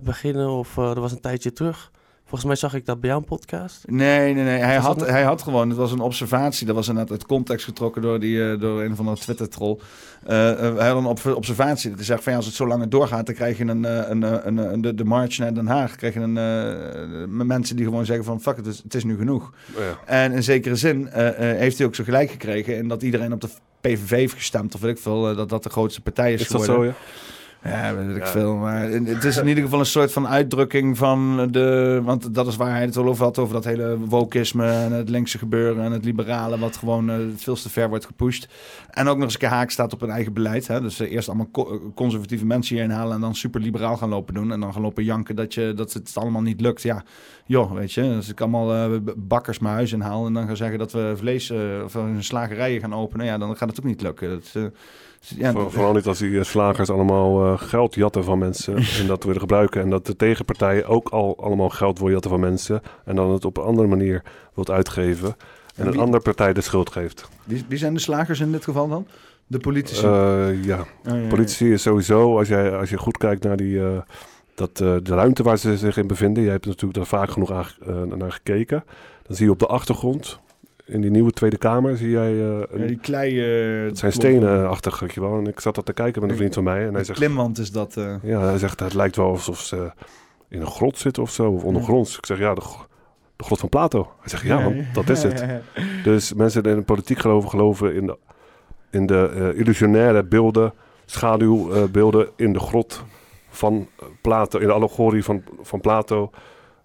beginnen. 0.02 0.48
Of 0.48 0.76
eh, 0.78 0.90
er 0.90 1.00
was 1.00 1.12
een 1.12 1.20
tijdje 1.20 1.52
terug. 1.52 1.90
Volgens 2.26 2.44
mij 2.44 2.56
zag 2.70 2.74
ik 2.74 2.86
dat 2.86 3.00
bij 3.00 3.10
jouw 3.10 3.20
podcast. 3.20 3.84
Nee, 3.86 4.34
nee, 4.34 4.44
nee. 4.44 4.58
Hij 4.58 4.76
had, 4.76 5.00
hij 5.06 5.22
had 5.22 5.42
gewoon, 5.42 5.68
het 5.68 5.78
was 5.78 5.92
een 5.92 6.00
observatie. 6.00 6.66
Dat 6.66 6.74
was 6.74 6.88
inderdaad 6.88 7.10
uit 7.12 7.26
context 7.26 7.64
getrokken 7.64 8.02
door, 8.02 8.20
die, 8.20 8.50
eh, 8.52 8.60
door 8.60 8.82
een 8.82 8.96
van 8.96 9.04
de 9.06 9.12
Twitter-troll. 9.20 9.78
Eh, 10.26 10.50
eh, 10.66 10.76
hij 10.76 10.88
had 10.88 10.96
een 11.26 11.34
observatie. 11.34 11.88
Dat 11.88 11.98
hij 11.98 12.06
zegt 12.06 12.22
van 12.22 12.32
ja, 12.32 12.38
als 12.38 12.46
het 12.46 12.54
zo 12.54 12.66
langer 12.66 12.88
doorgaat, 12.88 13.26
dan 13.26 13.34
krijg 13.34 13.58
je 13.58 13.64
een, 13.64 13.84
eh, 13.84 14.08
een, 14.08 14.22
eh, 14.22 14.32
een, 14.42 14.56
een- 14.56 14.80
de, 14.80 14.94
de 14.94 15.04
march 15.04 15.38
naar 15.38 15.54
Den 15.54 15.66
Haag. 15.66 15.96
krijg 15.96 16.14
je 16.14 16.20
een, 16.20 16.36
eh, 16.38 17.28
met 17.28 17.46
mensen 17.46 17.76
die 17.76 17.84
gewoon 17.84 18.04
zeggen 18.06 18.24
van 18.24 18.40
fuck, 18.40 18.56
het 18.56 18.66
is, 18.66 18.80
het 18.82 18.94
is 18.94 19.04
nu 19.04 19.16
genoeg. 19.16 19.52
ja. 19.76 19.98
En 20.06 20.32
in 20.32 20.42
zekere 20.42 20.76
zin 20.76 21.08
eh, 21.08 21.28
eh, 21.28 21.58
heeft 21.58 21.78
hij 21.78 21.86
ook 21.86 21.94
zo 21.94 22.04
gelijk 22.04 22.30
gekregen. 22.30 22.76
En 22.78 22.88
dat 22.88 23.02
iedereen 23.02 23.32
op 23.32 23.40
de 23.40 23.48
PVV 23.80 24.10
heeft 24.10 24.34
gestemd, 24.34 24.74
of 24.74 24.80
weet 24.80 24.96
ik 24.96 25.02
veel, 25.02 25.30
eh, 25.30 25.36
dat 25.36 25.48
dat 25.48 25.62
de 25.62 25.70
grootste 25.70 26.00
partij 26.00 26.32
is, 26.32 26.40
Is 26.40 26.48
dat 26.48 26.60
geworden. 26.64 26.84
zo, 26.84 26.90
ja? 26.90 27.06
Ja, 27.64 27.94
weet 27.94 28.16
ik 28.16 28.22
Ja. 28.22 28.28
veel. 28.28 28.56
Maar 28.56 28.82
het 28.90 29.24
is 29.24 29.36
in 29.36 29.46
ieder 29.48 29.62
geval 29.64 29.78
een 29.78 29.86
soort 29.86 30.12
van 30.12 30.28
uitdrukking 30.28 30.98
van 30.98 31.48
de... 31.50 32.00
Want 32.04 32.34
dat 32.34 32.46
is 32.46 32.56
waar 32.56 32.70
hij 32.70 32.80
het 32.84 32.96
al 32.96 33.06
over 33.06 33.24
had, 33.24 33.38
over 33.38 33.54
dat 33.54 33.64
hele 33.64 33.98
wokisme 33.98 34.66
en 34.70 34.92
het 34.92 35.08
linkse 35.08 35.38
gebeuren 35.38 35.84
en 35.84 35.92
het 35.92 36.04
liberale, 36.04 36.58
wat 36.58 36.76
gewoon 36.76 37.10
eh, 37.10 37.16
veel 37.36 37.54
te 37.54 37.70
ver 37.70 37.88
wordt 37.88 38.06
gepusht. 38.06 38.48
En 38.90 39.08
ook 39.08 39.14
nog 39.14 39.24
eens 39.24 39.32
een 39.32 39.38
keer 39.38 39.48
haak 39.48 39.70
staat 39.70 39.92
op 39.92 40.02
een 40.02 40.10
eigen 40.10 40.32
beleid. 40.32 40.66
Hè? 40.66 40.80
Dus 40.80 41.00
eh, 41.00 41.12
eerst 41.12 41.28
allemaal 41.28 41.48
co- 41.52 41.92
conservatieve 41.94 42.46
mensen 42.46 42.74
hier 42.76 42.84
inhalen 42.84 43.14
en 43.14 43.20
dan 43.20 43.34
super 43.34 43.60
liberaal 43.60 43.96
gaan 43.96 44.08
lopen 44.08 44.34
doen. 44.34 44.52
En 44.52 44.60
dan 44.60 44.72
gaan 44.72 44.82
lopen 44.82 45.04
janken 45.04 45.36
dat, 45.36 45.54
je, 45.54 45.72
dat 45.76 45.92
het 45.92 46.10
allemaal 46.14 46.42
niet 46.42 46.60
lukt. 46.60 46.82
Ja, 46.82 47.02
joh, 47.46 47.72
weet 47.72 47.92
je. 47.92 48.12
Als 48.16 48.28
ik 48.28 48.40
allemaal 48.40 48.74
eh, 48.74 48.98
bakkers 49.16 49.58
mijn 49.58 49.74
huis 49.74 49.92
inhaal 49.92 50.26
en 50.26 50.32
dan 50.32 50.46
gaan 50.46 50.56
zeggen 50.56 50.78
dat 50.78 50.92
we 50.92 51.12
vlees 51.16 51.50
eh, 51.50 51.58
of 51.84 51.96
slagerijen 52.18 52.80
gaan 52.80 52.94
openen, 52.94 53.26
ja, 53.26 53.38
dan 53.38 53.56
gaat 53.56 53.68
het 53.68 53.78
ook 53.78 53.84
niet 53.84 54.02
lukken. 54.02 54.28
Dat, 54.30 54.50
eh, 54.54 54.62
ja, 55.36 55.52
Voor- 55.52 55.70
vooral 55.72 55.92
niet 55.92 56.06
als 56.06 56.18
die 56.18 56.38
eh, 56.38 56.44
slagers 56.44 56.90
allemaal 56.90 57.44
eh, 57.44 57.58
geld 57.60 57.94
jatten 57.94 58.24
van 58.24 58.38
mensen 58.38 58.76
en 59.00 59.06
dat 59.06 59.24
willen 59.24 59.40
gebruiken. 59.40 59.80
En 59.80 59.90
dat 59.90 60.06
de 60.06 60.16
tegenpartijen 60.16 60.86
ook 60.86 61.08
al 61.08 61.36
allemaal 61.42 61.68
geld 61.68 61.98
wil 61.98 62.10
jatten 62.10 62.30
van 62.30 62.40
mensen 62.40 62.82
en 63.04 63.16
dan 63.16 63.30
het 63.30 63.44
op 63.44 63.56
een 63.56 63.64
andere 63.64 63.88
manier 63.88 64.22
wilt 64.54 64.70
uitgeven. 64.70 65.36
en 65.76 65.86
een 65.86 65.92
wie- 65.92 66.00
andere 66.00 66.22
partij 66.22 66.52
de 66.52 66.60
schuld 66.60 66.90
geeft. 66.90 67.28
Wie, 67.44 67.64
wie 67.68 67.78
zijn 67.78 67.94
de 67.94 68.00
slagers 68.00 68.40
in 68.40 68.52
dit 68.52 68.64
geval 68.64 68.88
dan? 68.88 69.06
De 69.46 69.58
politici. 69.58 70.04
Eh, 70.06 70.64
ja, 70.64 70.78
Oh, 70.80 71.20
ja, 71.22 71.28
politie 71.28 71.72
is 71.72 71.82
sowieso, 71.82 72.38
als 72.38 72.48
je, 72.48 72.70
als 72.76 72.90
je 72.90 72.98
goed 72.98 73.16
kijkt 73.16 73.44
naar 73.44 73.56
die, 73.56 73.80
dat, 74.54 74.76
de 74.76 75.00
ruimte 75.04 75.42
waar 75.42 75.58
ze 75.58 75.76
zich 75.76 75.96
in 75.96 76.06
bevinden. 76.06 76.42
Je 76.42 76.50
hebt 76.50 76.66
natuurlijk 76.66 76.94
daar 76.94 77.06
vaak 77.06 77.30
genoeg 77.30 77.52
aan, 77.52 78.18
naar 78.18 78.32
gekeken. 78.32 78.84
Dan 79.26 79.36
zie 79.36 79.44
je 79.46 79.52
op 79.52 79.58
de 79.58 79.66
achtergrond, 79.66 80.40
in 80.86 81.00
die 81.00 81.10
nieuwe 81.10 81.30
Tweede 81.30 81.56
Kamer, 81.58 81.96
zie 81.96 82.10
jij... 82.10 82.32
eh, 82.32 82.46
een, 82.70 82.80
Ja, 82.80 82.86
die 82.86 82.98
klei... 82.98 83.40
eh, 83.80 83.86
het 83.88 83.98
zijn 83.98 84.12
stenen-achtig, 84.12 85.00
weet 85.00 85.12
je 85.14 85.20
wel. 85.20 85.38
En 85.38 85.46
ik 85.46 85.60
zat 85.60 85.74
dat 85.74 85.86
te 85.86 85.92
kijken 85.92 86.20
met 86.22 86.30
een 86.30 86.36
vriend 86.36 86.54
van 86.54 86.64
mij. 86.64 86.82
En 86.86 86.90
hij 86.90 86.98
Een 86.98 87.04
zegt, 87.04 87.18
klimwand 87.18 87.58
is 87.58 87.70
dat. 87.70 87.96
eh. 87.96 88.14
ja, 88.22 88.40
hij 88.40 88.58
zegt, 88.58 88.80
het 88.80 88.94
lijkt 88.94 89.16
wel 89.16 89.26
alsof 89.30 89.60
ze 89.60 89.92
in 90.48 90.60
een 90.60 90.66
grot 90.66 90.98
zitten 90.98 91.22
of 91.22 91.30
zo, 91.30 91.50
of 91.50 91.64
ondergronds. 91.64 92.16
Ik 92.18 92.26
zeg, 92.26 92.38
ja, 92.38 92.54
de, 92.54 92.62
de 93.36 93.44
grot 93.44 93.58
van 93.60 93.68
Plato. 93.68 94.12
Hij 94.20 94.28
zegt, 94.28 94.42
ja, 94.42 94.58
man, 94.60 94.84
dat 94.92 95.08
is 95.08 95.22
het. 95.22 95.44
Dus 96.04 96.32
mensen 96.34 96.62
die 96.62 96.72
in 96.72 96.78
de 96.78 96.84
politiek 96.84 97.18
geloven, 97.18 97.50
geloven 97.50 97.94
in 97.94 98.06
de, 98.06 98.16
in 98.90 99.06
de 99.06 99.30
eh, 99.36 99.58
illusionaire 99.60 100.24
beelden, 100.24 100.72
schaduwbeelden 101.04 102.28
in 102.36 102.52
de 102.52 102.60
grot 102.60 103.04
van 103.48 103.88
Plato, 104.22 104.58
in 104.58 104.66
de 104.66 104.72
allegorie 104.72 105.24
van, 105.24 105.42
van 105.62 105.80
Plato, 105.80 106.30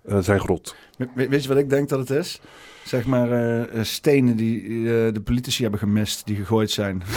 eh, 0.06 0.18
zijn 0.20 0.40
grot. 0.40 0.76
We- 0.98 1.08
we- 1.16 1.28
weet 1.30 1.42
je 1.44 1.50
wat 1.50 1.58
ik 1.58 1.70
denk 1.70 1.90
dat 1.90 2.00
het 2.00 2.10
is? 2.10 2.42
Zeg 2.90 3.06
maar 3.06 3.32
eh, 3.32 3.60
eh, 3.62 3.68
stenen 3.84 4.36
die 4.36 4.62
eh, 4.64 5.14
de 5.14 5.22
politici 5.24 5.62
hebben 5.62 5.80
gemist, 5.80 6.22
die 6.26 6.36
gegooid 6.36 6.72
zijn. 6.72 7.02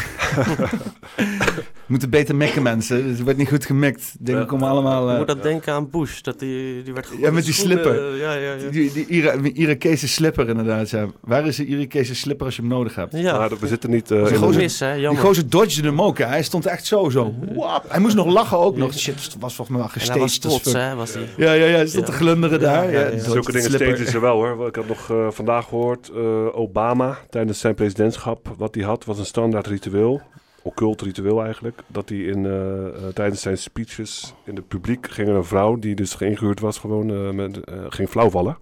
Moeten 1.87 2.11
beter 2.11 2.37
mikken, 2.37 2.62
mensen. 2.62 3.09
Het 3.09 3.23
wordt 3.23 3.39
niet 3.39 3.49
goed 3.49 3.66
gemikt. 3.66 4.14
Dingen 4.18 4.47
komen 4.47 4.68
allemaal... 4.68 5.07
Je 5.07 5.12
eh, 5.12 5.18
moet 5.18 5.27
dat 5.27 5.43
denken 5.43 5.73
aan 5.73 5.91
Bush, 5.91 6.20
dat 6.20 6.39
die, 6.39 6.83
die 6.83 6.93
werd 6.93 7.09
ja, 7.18 7.31
met 7.31 7.45
die 7.45 7.53
schoenen, 7.55 7.79
slipper. 7.83 8.16
Ja, 8.16 8.35
ja, 8.35 8.53
ja. 8.55 8.70
Die, 8.70 8.93
die 8.93 9.07
Ira 9.07 9.35
Irakese 9.53 10.09
slipper 10.09 10.49
inderdaad, 10.49 10.91
ja. 10.91 11.07
Waar 11.20 11.47
is 11.47 11.57
de 11.57 11.64
Irakese 11.66 12.14
slipper 12.14 12.47
als 12.47 12.57
je 12.57 12.62
hem 12.62 12.70
nodig 12.70 12.95
hebt? 12.95 13.12
Ja. 13.16 13.39
Maar 13.39 13.59
we 13.59 13.66
zitten 13.66 13.91
niet... 13.91 14.11
eh, 14.11 14.25
Die 14.25 14.33
in 14.35 14.39
gozer- 14.41 14.62
mis, 14.62 14.81
hè, 14.81 14.93
Die 14.93 15.01
jammer. 15.01 15.23
gozer 15.23 15.49
dodgede 15.49 15.89
hem 15.89 16.03
ook, 16.03 16.18
hè. 16.18 16.25
Hij 16.25 16.43
stond 16.43 16.66
echt 16.66 16.87
zo, 16.87 17.09
zo. 17.11 17.35
Wap. 17.55 17.85
Hij 17.89 18.01
moest 18.01 18.14
nog 18.16 18.27
lachen 18.27 18.59
ook 18.59 18.77
nog. 18.77 18.95
Shit, 18.99 19.37
was 19.41 19.55
volgens 19.55 19.77
mij 19.79 19.87
wel 19.87 20.18
was 20.18 20.23
as 20.23 20.39
trots, 20.39 20.73
hè, 20.73 20.95
was 20.95 21.14
hij. 21.14 21.29
Ja, 21.37 21.53
ja, 21.53 21.64
ja. 21.66 21.77
Hij 21.77 21.87
stond 21.87 22.07
Ja. 22.07 22.12
te 22.12 22.18
glunderen 22.18 22.61
Ja, 22.61 22.66
daar. 22.73 22.85
ja, 22.85 22.91
Ja, 22.93 22.99
ja. 23.07 23.11
dodged 23.11 23.33
Zulke 23.33 23.53
dingen 23.53 23.70
steeds 23.70 24.11
ze 24.11 24.20
wel 24.20 24.35
hoor. 24.35 24.66
Ik 24.68 24.75
had 24.77 24.89
nog 24.89 25.11
eh, 25.11 25.27
vandaag 25.62 25.68
gehoord, 25.68 26.08
eh, 26.08 26.58
Obama 26.58 27.18
tijdens 27.30 27.60
zijn 27.60 27.74
presidentschap, 27.74 28.54
wat 28.58 28.74
hij 28.74 28.84
had, 28.84 29.04
was 29.04 29.18
een 29.18 29.26
standaard 29.26 29.66
ritueel, 29.66 30.20
occult 30.62 31.02
ritueel 31.02 31.44
eigenlijk, 31.44 31.82
dat 31.86 32.08
hij 32.08 32.18
in, 32.18 32.46
eh, 32.46 32.86
eh, 32.86 32.92
tijdens 33.14 33.40
zijn 33.40 33.58
speeches 33.58 34.34
in 34.44 34.56
het 34.56 34.68
publiek 34.68 35.10
ging 35.10 35.28
een 35.28 35.44
vrouw, 35.44 35.78
die 35.78 35.94
dus 35.94 36.14
geïngehuurd 36.14 36.60
was, 36.60 36.78
gewoon 36.78 37.34
met, 37.34 37.60
ging 37.88 38.08
flauwvallen. 38.08 38.56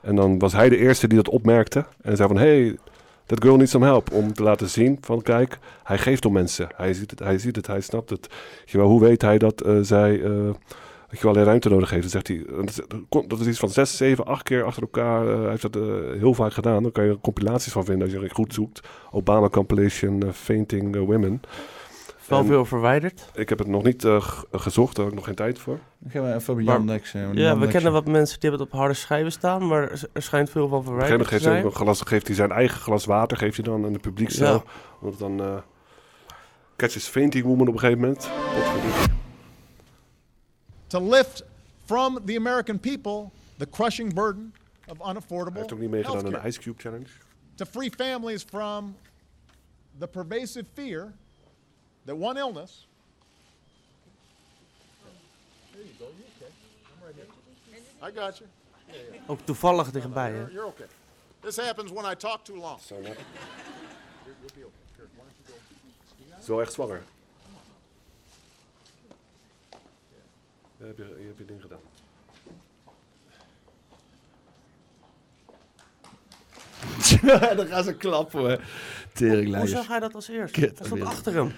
En 0.00 0.16
dan 0.16 0.38
was 0.38 0.52
hij 0.52 0.68
de 0.68 0.76
eerste 0.76 1.08
die 1.08 1.16
dat 1.16 1.28
opmerkte 1.28 1.84
en 2.02 2.16
zei 2.16 2.28
van, 2.28 2.38
hey, 2.38 2.76
that 3.26 3.42
girl 3.42 3.56
needs 3.56 3.70
some 3.70 3.84
help, 3.84 4.12
om 4.12 4.32
te 4.32 4.42
laten 4.42 4.68
zien 4.68 4.98
van, 5.00 5.22
kijk, 5.22 5.58
hij 5.82 5.98
geeft 5.98 6.24
om 6.24 6.32
mensen. 6.32 6.68
Hij 6.76 6.94
ziet 6.94 7.10
het, 7.10 7.18
hij, 7.18 7.38
ziet 7.38 7.56
het, 7.56 7.66
hij 7.66 7.80
snapt 7.80 8.10
het. 8.10 8.28
Hoe 8.72 9.00
weet 9.00 9.22
hij 9.22 9.38
dat 9.38 9.64
zij... 9.82 10.20
dat 11.14 11.18
je 11.18 11.24
wel 11.24 11.32
alleen 11.32 11.44
ruimte 11.46 11.68
nodig 11.68 11.90
heeft. 11.90 12.02
Dan 12.02 12.10
zegt 12.10 12.28
hij, 12.28 12.44
dat 12.56 12.68
is- 12.68 13.26
dat 13.28 13.40
is 13.40 13.46
iets 13.46 13.58
van 13.58 13.68
zes, 13.70 13.96
zeven, 13.96 14.24
acht 14.26 14.42
keer 14.42 14.64
achter 14.64 14.82
elkaar. 14.82 15.28
eh, 15.28 15.40
hij 15.40 15.48
heeft 15.48 15.62
dat 15.62 15.76
eh, 15.76 15.82
heel 16.18 16.34
vaak 16.34 16.52
gedaan. 16.52 16.82
Dan 16.82 16.92
kan 16.92 17.04
je 17.04 17.10
er 17.10 17.18
compilaties 17.20 17.72
van 17.72 17.84
vinden 17.84 18.02
als 18.12 18.22
je 18.22 18.30
goed 18.34 18.54
zoekt. 18.54 18.88
Obama 19.10 19.48
compilation 19.48 20.22
eh, 20.22 20.28
fainting 20.32 20.96
women. 20.96 21.40
Wel 22.28 22.38
En 22.38 22.46
veel 22.46 22.64
verwijderd. 22.64 23.30
Ik 23.34 23.48
heb 23.48 23.58
het 23.58 23.68
nog 23.68 23.82
niet 23.82 24.04
eh, 24.04 24.28
gezocht, 24.52 24.94
daar 24.96 25.04
heb 25.04 25.12
ik 25.12 25.18
nog 25.18 25.26
geen 25.28 25.34
tijd 25.36 25.58
voor. 25.58 25.78
Gaan 26.08 26.22
we 26.24 26.34
even 26.34 26.54
op 26.54 26.60
Ja, 26.60 27.58
we 27.58 27.66
kennen 27.66 27.92
wat 27.92 28.06
mensen 28.06 28.40
die 28.40 28.48
hebben 28.50 28.66
het 28.66 28.74
op 28.74 28.78
harde 28.78 28.94
schijven 28.94 29.32
staan, 29.32 29.66
maar 29.66 29.90
er- 29.90 30.22
schijnt 30.22 30.50
veel 30.50 30.68
van 30.68 30.78
Op 30.78 30.86
een 30.86 30.92
gegeven 30.92 31.10
moment 31.12 31.18
verwijderd 31.18 31.22
te 31.22 31.28
geeft 31.28 31.44
hij, 31.44 31.52
zijn. 31.52 31.64
ook 31.64 31.70
een 31.70 31.76
glas, 31.80 32.00
geeft 32.00 32.26
hij 32.26 32.36
zijn 32.36 32.50
eigen 32.50 32.80
glas 32.80 33.04
water 33.04 33.36
geeft 33.36 33.56
hij 33.56 33.64
dan 33.64 33.84
aan 33.84 33.92
de 33.92 33.98
publiekcel. 33.98 34.46
Ja. 34.46 34.62
Omdat 35.00 35.18
dan 35.18 35.40
eh 35.42 35.56
catches 36.76 37.06
fainting 37.06 37.44
woman 37.44 37.68
op 37.68 37.74
een 37.74 37.78
gegeven 37.80 38.00
moment. 38.00 38.30
Potverdikke. 40.94 40.98
to 40.98 40.98
lift 40.98 41.42
from 41.86 42.18
the 42.24 42.36
American 42.36 42.78
people 42.78 43.30
the 43.58 43.66
crushing 43.66 44.14
burden 44.14 44.52
of 44.88 44.98
Hij 44.98 45.10
unaffordable 45.10 45.60
heeft 45.60 45.72
ook 45.72 45.78
niet 45.78 45.90
meegedaan 45.90 46.16
aan 46.16 46.22
healthcare. 46.24 46.42
de 46.42 46.48
Ice 46.48 46.60
Cube 46.60 46.80
Challenge. 46.80 47.06
To 47.54 47.64
free 47.64 47.90
families 47.90 48.42
from 48.42 48.96
the 49.98 50.06
pervasive 50.06 50.66
fear 50.74 51.12
that 52.04 52.16
one 52.16 52.38
illness. 52.38 52.86
There 55.72 55.82
you 55.82 55.94
go. 55.98 56.04
You 56.04 56.24
okay? 56.36 56.52
I'm 56.86 57.06
right 57.06 57.14
here. 57.14 57.28
I 58.02 58.26
got 58.26 58.38
you. 58.38 58.48
Ook 59.26 59.40
toevallig 59.40 59.90
dichtbij, 59.90 60.30
hè. 60.30 60.36
You're, 60.36 60.52
you're 60.52 60.66
okay. 60.66 60.86
This 61.40 61.56
happens 61.56 61.90
when 61.90 62.12
I 62.12 62.14
talk 62.14 62.44
too 62.44 62.56
long. 62.56 62.80
Zo, 62.80 62.94
net. 63.00 63.04
You're- 63.04 63.18
you'll 64.56 64.68
be 66.94 67.13
Je 70.84 70.90
hebt 70.96 70.98
je, 70.98 71.16
je, 71.20 71.26
hebt 71.26 71.38
je 71.38 71.44
ding 71.44 71.62
gedaan. 71.62 71.80
Dan 77.56 77.66
gaan 77.66 77.84
ze 77.84 77.94
klappen, 77.94 78.38
hoor. 78.38 78.60
Hoe 79.58 79.66
zag 79.66 79.88
hij 79.88 80.00
dat 80.00 80.14
als 80.14 80.28
eerst? 80.28 80.56
Hij 80.56 80.72
stond 80.82 81.02
achter 81.02 81.34
hem. 81.34 81.52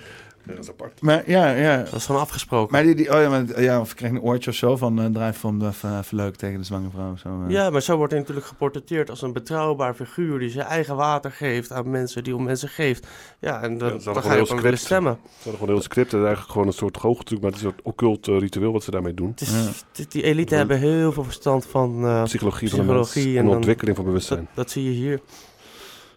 Ja, 0.47 0.53
dat 0.55 0.63
is 0.65 0.71
apart. 0.71 1.01
Maar 1.03 1.23
ja, 1.31 1.51
ja. 1.51 1.77
Dat 1.77 1.91
was 1.91 2.07
gewoon 2.07 2.21
afgesproken. 2.21 2.73
Maar 2.73 2.83
die, 2.83 2.95
die, 2.95 3.13
oh 3.15 3.21
ja, 3.21 3.29
maar, 3.29 3.61
ja, 3.63 3.81
of 3.81 3.91
ik 3.91 3.97
kreeg 3.97 4.11
een 4.11 4.21
oortje 4.21 4.51
of 4.51 4.57
zo 4.57 4.77
van 4.77 5.01
uh, 5.01 5.07
drijf 5.07 5.39
van 5.39 5.59
de 5.59 5.67
even, 5.67 5.99
even 5.99 6.17
leuk 6.17 6.37
tegen 6.37 6.59
de 6.59 6.65
zwangere 6.65 6.91
vrouw. 6.91 7.17
Zo, 7.17 7.29
eh. 7.29 7.51
Ja, 7.51 7.71
maar 7.71 7.83
zo 7.83 7.97
wordt 7.97 8.13
hij 8.13 8.21
natuurlijk 8.21 8.47
geportretteerd 8.47 9.11
als 9.11 9.23
een 9.23 9.33
betrouwbaar 9.33 9.95
figuur 9.95 10.39
die 10.39 10.51
zijn 10.51 10.67
eigen 10.67 10.97
water 10.97 11.31
geeft 11.31 11.73
aan 11.73 11.91
mensen 11.91 12.25
die 12.25 12.37
om 12.37 12.43
mensen 12.45 12.69
geeft. 12.69 13.07
Ja, 13.41 13.63
en 13.63 13.79
dan, 13.79 13.89
Ja, 13.89 13.95
dan 14.05 14.15
ga 14.15 14.21
gewoon 14.21 14.37
je 14.37 14.43
op 14.43 14.49
hem 14.49 14.61
willen 14.61 14.79
script. 14.79 14.79
stemmen. 14.81 15.19
Ze 15.25 15.31
hadden 15.43 15.53
gewoon 15.61 15.75
heel 15.75 15.83
script. 15.83 16.11
Het 16.11 16.21
is 16.21 16.27
eigenlijk 16.27 16.53
gewoon 16.53 16.67
een 16.67 16.73
soort 16.73 16.97
goochelstuk, 16.97 17.41
maar 17.41 17.51
het 17.51 17.59
is 17.61 17.65
een 17.67 17.71
soort 17.73 17.83
occult 17.87 18.29
eh, 18.29 18.39
ritueel 18.39 18.73
wat 18.73 18.83
ze 18.85 18.91
daarmee 18.91 19.15
doen. 19.15 19.31
Het 19.31 19.41
is, 19.41 19.85
die- 19.93 20.07
Die 20.09 20.23
elite 20.23 20.55
hebben 20.55 20.79
heel 20.79 21.13
veel 21.13 21.25
verstand 21.25 21.67
van 21.67 22.05
eh, 22.05 22.23
Psychologie 22.23 22.71
van 22.71 22.79
de 22.79 22.85
mens 22.85 23.11
psychologie 23.11 23.39
en 23.39 23.45
dan- 23.47 23.55
ontwikkeling 23.55 23.97
van 23.97 24.05
dat, 24.05 24.15
bewustzijn. 24.15 24.49
dat 24.55 24.71
zie 24.71 24.85
je 24.85 24.91
hier. 24.91 25.21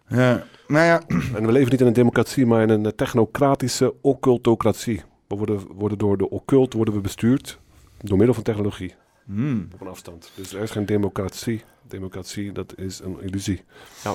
Ja, 0.07 0.43
nou 0.69 1.01
en 1.35 1.45
we 1.45 1.51
leven 1.51 1.71
niet 1.71 1.81
in 1.81 1.87
een 1.87 1.93
democratie, 1.93 2.45
maar 2.45 2.61
in 2.61 2.69
een 2.69 2.85
eh, 2.85 2.91
technocratische 2.91 3.93
occultocratie. 4.01 5.01
We 5.27 5.35
worden, 5.35 5.61
worden 5.73 5.97
door 5.97 6.17
de 6.17 6.29
occult 6.29 6.73
worden 6.73 6.93
we 6.93 6.99
bestuurd 6.99 7.59
door 8.01 8.17
middel 8.17 8.35
van 8.35 8.43
technologie. 8.43 8.95
Hmm. 9.25 9.67
Op 9.73 9.81
een 9.81 9.87
afstand. 9.87 10.31
Dus 10.35 10.53
er 10.53 10.61
is 10.61 10.71
geen 10.71 10.85
democratie. 10.85 11.63
Democratie, 11.87 12.51
dat 12.51 12.73
is 12.77 12.99
een 12.99 13.17
illusie. 13.21 13.63
Ja. 14.03 14.13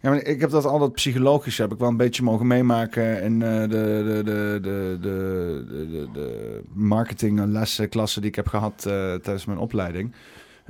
Ja, 0.00 0.10
maar 0.10 0.22
ik 0.22 0.40
heb 0.40 0.50
dat 0.50 0.64
altijd 0.64 0.92
psychologisch 0.92 1.58
heb 1.58 1.72
ik 1.72 1.78
wel 1.78 1.88
een 1.88 1.96
beetje 1.96 2.22
mogen 2.22 2.46
meemaken 2.46 3.22
in 3.22 3.42
eh, 3.42 3.60
de, 3.60 3.68
de, 3.68 4.22
de, 4.24 4.58
de, 4.62 4.98
de, 5.68 5.86
de, 5.90 6.08
de 6.12 6.60
marketinglessen, 6.72 7.88
klassen 7.88 8.20
die 8.20 8.30
ik 8.30 8.36
heb 8.36 8.48
gehad 8.48 8.74
eh, 8.86 9.14
tijdens 9.14 9.44
mijn 9.44 9.58
opleiding. 9.58 10.14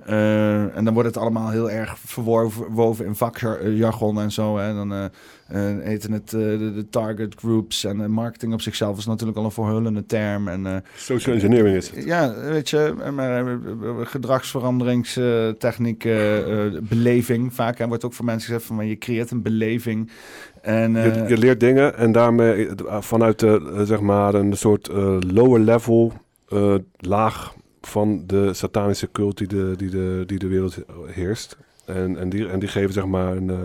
Eh, 0.07 0.77
en 0.77 0.85
dan 0.85 0.95
wordt 0.95 1.09
het 1.09 1.19
allemaal 1.19 1.51
heel 1.51 1.71
erg 1.71 1.99
verwoven 1.99 3.07
in 3.07 3.15
vakjargon 3.15 4.21
en 4.21 4.33
zo. 4.33 4.59
Hè. 4.59 4.75
Dan 4.75 4.93
eh 4.93 5.05
eh, 5.53 5.87
eten 5.87 6.13
het 6.13 6.31
de, 6.31 6.73
de 6.75 6.89
target 6.91 7.35
groups 7.35 7.85
en 7.85 8.11
marketing 8.11 8.53
op 8.53 8.61
zichzelf 8.61 8.99
is 8.99 9.07
natuurlijk 9.07 9.39
al 9.39 9.45
een 9.45 9.51
verhullende 9.51 10.07
term. 10.07 10.49
En, 10.49 10.85
Social 10.97 11.35
engineering 11.35 11.77
is 11.77 11.91
het. 11.91 12.05
Ja, 12.05 12.35
weet 12.35 12.71
je, 12.71 12.95
maar 13.15 13.59
gedragsveranderingstechniek, 14.07 16.09
beleving 16.83 17.55
vaak. 17.55 17.79
Hè, 17.79 17.89
wordt 17.89 18.05
ook 18.05 18.13
voor 18.13 18.25
mensen 18.25 18.47
gezegd 18.47 18.67
van 18.67 18.77
maar 18.77 18.85
je 18.85 18.99
creëert 18.99 19.31
een 19.31 19.43
beleving. 19.43 20.11
En, 20.63 20.93
Je, 20.93 21.25
je 21.29 21.39
leert 21.39 21.61
dingen 21.61 21.97
en 21.97 22.13
daarmee 22.13 22.69
vanuit 22.87 23.39
de, 23.39 23.83
zeg 23.85 24.01
maar 24.01 24.35
een 24.35 24.57
soort 24.57 24.89
lower 25.33 25.61
level 25.61 26.13
laag 26.97 27.55
van 27.87 28.27
de 28.27 28.55
satanische 28.55 29.11
cult 29.13 29.39
die 29.39 29.47
de, 29.47 29.75
die 29.77 29.91
de, 29.91 30.23
die 30.27 30.39
de 30.39 30.49
wereld 30.49 30.79
heerst. 31.07 31.57
En, 31.85 32.19
en, 32.19 32.29
die, 32.29 32.49
en 32.49 32.59
die 32.59 32.69
geven 32.69 32.93
zeg 32.93 33.07
maar 33.07 33.37
een, 33.37 33.51
eh, 33.51 33.57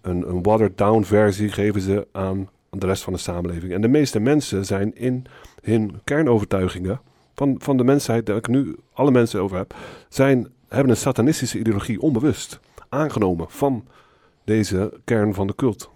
een, 0.00 0.28
een 0.28 0.42
watered 0.42 0.78
down 0.78 1.02
versie 1.02 1.48
geven 1.48 1.80
ze 1.80 2.06
aan, 2.12 2.48
de 2.70 2.86
rest 2.86 3.02
van 3.02 3.12
de 3.12 3.18
samenleving. 3.18 3.72
En 3.72 3.80
de 3.80 3.88
meeste 3.88 4.20
mensen 4.20 4.64
zijn 4.64 4.96
in 4.96 5.24
hun 5.62 6.00
kernovertuigingen 6.04 7.00
van, 7.34 7.56
van 7.58 7.76
de 7.76 7.84
mensheid, 7.84 8.26
daar 8.26 8.36
ik 8.36 8.48
nu 8.48 8.76
alle 8.92 9.10
mensen 9.10 9.40
over 9.40 9.56
heb, 9.56 9.74
zijn, 10.08 10.48
hebben 10.68 10.90
een 10.90 10.96
satanistische 10.96 11.58
ideologie 11.58 12.00
onbewust 12.00 12.60
aangenomen 12.88 13.46
van 13.48 13.84
deze 14.44 14.92
kern 15.04 15.34
van 15.34 15.46
de 15.46 15.54
cult. 15.54 15.90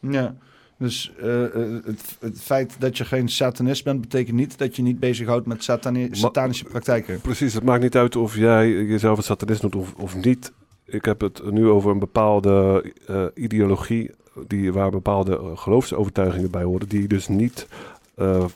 Ja, 0.00 0.34
dus 0.78 1.12
eh, 1.20 1.44
eh, 1.44 1.84
het, 1.84 2.16
het 2.20 2.40
feit 2.40 2.76
dat 2.78 2.98
je 2.98 3.04
geen 3.04 3.28
satanist 3.28 3.84
bent, 3.84 4.00
betekent 4.00 4.36
niet 4.36 4.58
dat 4.58 4.76
je 4.76 4.82
niet 4.82 5.00
bezighoudt 5.00 5.46
met 5.46 5.64
satani 5.64 6.08
satanische 6.10 6.64
praktijken. 6.64 7.20
Precies, 7.20 7.54
het 7.54 7.62
maakt 7.64 7.82
niet 7.82 7.96
uit 7.96 8.16
of 8.16 8.36
jij 8.36 8.70
jezelf 8.70 9.18
een 9.18 9.24
satanist 9.24 9.62
noemt 9.62 9.76
of, 9.76 9.94
of 9.94 10.16
niet. 10.16 10.52
Ik 10.84 11.04
heb 11.04 11.20
het 11.20 11.50
nu 11.50 11.68
over 11.68 11.90
een 11.90 11.98
bepaalde 11.98 12.84
eh, 13.06 13.24
ideologie 13.34 14.10
die, 14.46 14.72
waar 14.72 14.90
bepaalde 14.90 15.40
geloofsovertuigingen 15.54 16.50
bij 16.50 16.62
horen, 16.62 16.88
die 16.88 17.08
dus 17.08 17.28
niet 17.28 17.66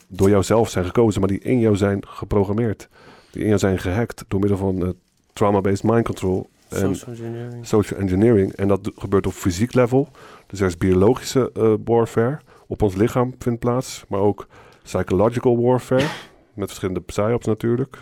door 0.07 0.29
jouzelf 0.29 0.69
zijn 0.69 0.85
gekozen, 0.85 1.19
maar 1.19 1.29
die 1.29 1.39
in 1.39 1.59
jou 1.59 1.75
zijn 1.75 2.07
geprogrammeerd. 2.07 2.87
Die 3.31 3.41
in 3.41 3.47
jou 3.47 3.59
zijn 3.59 3.79
gehackt 3.79 4.23
door 4.27 4.39
middel 4.39 4.57
van 4.57 4.95
trauma-based 5.33 5.83
mind 5.83 6.05
control 6.05 6.49
Social 6.75 7.15
engineering. 7.15 7.65
social 7.67 7.99
engineering. 7.99 8.51
En 8.53 8.67
dat 8.67 8.91
gebeurt 8.95 9.27
op 9.27 9.33
fysiek 9.33 9.73
level. 9.73 10.07
Dus 10.47 10.59
er 10.59 10.67
is 10.67 10.77
biologische 10.77 11.51
eh, 11.53 11.73
warfare. 11.85 12.39
Op 12.67 12.81
ons 12.81 12.95
lichaam 12.95 13.35
vindt 13.39 13.59
plaats. 13.59 14.05
Maar 14.09 14.19
ook 14.19 14.47
psychological 14.83 15.61
warfare. 15.61 16.05
met 16.55 16.67
verschillende 16.67 17.01
psyops 17.01 17.45
natuurlijk. 17.45 17.95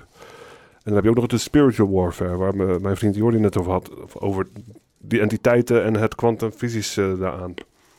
En 0.74 0.82
dan 0.84 0.94
heb 0.94 1.04
je 1.04 1.10
ook 1.10 1.16
nog 1.16 1.28
de 1.28 1.38
spiritual 1.38 1.92
warfare. 1.92 2.36
Waar 2.38 2.56
me- 2.56 2.80
mijn 2.82 2.98
vriend 2.98 3.16
Jordi 3.16 3.40
net 3.40 3.58
over 3.58 3.72
had. 3.72 3.92
Over 4.22 4.48
die 4.98 5.20
entiteiten 5.22 5.84
en 5.84 5.96
het 5.96 6.16
kwantumfysische 6.16 7.16
daaraan. 7.20 7.54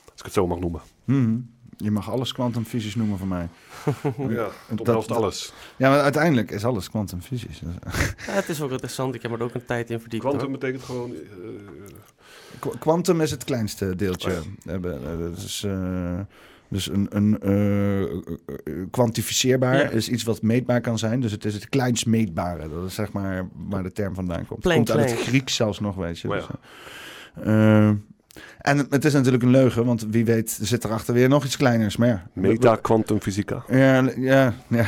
Als 0.05 0.21
ik 0.21 0.25
het 0.25 0.33
zo 0.33 0.47
mag 0.47 0.59
noemen. 0.59 0.81
Mhm. 1.05 1.37
Je 1.77 1.91
mag 1.91 2.11
alles 2.11 2.33
kwantumfysisch 2.33 2.95
noemen 2.95 3.19
van 3.19 3.29
mij. 3.29 3.49
Ja, 4.29 4.49
Dat- 4.71 4.87
helft 4.87 5.11
alles. 5.11 5.53
Ja, 5.77 5.91
maar 5.91 6.01
uiteindelijk 6.01 6.51
is 6.51 6.65
alles 6.65 6.91
kwantumfysisch. 6.91 7.61
Ja, 8.27 8.33
het 8.33 8.49
is 8.49 8.61
ook 8.61 8.71
interessant. 8.71 9.15
Ik 9.15 9.23
heb 9.23 9.33
er 9.33 9.43
ook 9.43 9.55
een 9.55 9.65
tijd 9.65 9.91
in 9.91 10.01
verdiept. 10.01 10.23
Quantum 10.23 10.41
hoor. 10.49 10.59
betekent 10.59 10.83
gewoon... 10.83 11.11
eh, 11.15 11.19
Qu- 12.59 12.79
Quantum 12.79 13.21
is 13.21 13.31
het 13.31 13.45
kleinste 13.45 13.97
deeltje. 13.97 14.31
Oh 14.69 14.75
eh, 14.75 14.83
dat 15.19 15.37
is, 15.37 15.63
eh, 15.67 16.21
dus 16.69 16.89
een, 16.89 17.07
een 17.11 17.41
eh, 17.41 18.03
eh, 18.03 18.09
eh, 18.65 18.87
kwantificeerbaar 18.91 19.77
Ja. 19.77 19.89
is 19.89 20.09
iets 20.09 20.23
wat 20.23 20.43
meetbaar 20.43 20.81
kan 20.81 20.99
zijn. 20.99 21.21
Dus 21.21 21.33
het 21.33 21.45
is 21.45 21.55
het 21.55 21.69
kleinst 21.69 22.07
meetbare. 22.07 22.69
Dat 22.69 22.87
is 22.87 22.95
zeg 22.95 23.13
maar 23.13 23.49
waar 23.69 23.83
de 23.83 23.93
term 23.93 24.15
vandaan 24.15 24.47
komt. 24.47 24.61
Plain 24.61 24.81
Het 24.81 24.89
komt 24.91 25.01
uit 25.03 25.11
het. 25.11 25.21
Grieks 25.21 25.55
zelfs 25.55 25.81
nog, 25.81 25.95
weet 25.95 26.19
je. 26.19 26.29
Maar 26.29 26.37
Dus, 26.39 26.47
eh, 27.45 27.89
eh, 27.89 27.95
en 28.63 28.79
het- 28.91 29.05
is 29.05 29.13
natuurlijk 29.13 29.43
een 29.43 29.51
leugen, 29.51 29.85
want 29.85 30.07
wie 30.11 30.25
weet 30.25 30.57
er 30.61 30.67
zit 30.67 30.85
erachter 30.85 31.15
weer 31.15 31.29
nog 31.29 31.45
iets 31.45 31.57
kleiners. 31.57 31.97
Maar 31.97 32.09
ja, 32.09 32.23
Meta 32.33 32.77
quantum 32.77 33.21
fysica. 33.21 33.65
ja, 33.69 34.11
ja, 34.17 34.55
ja. 34.69 34.85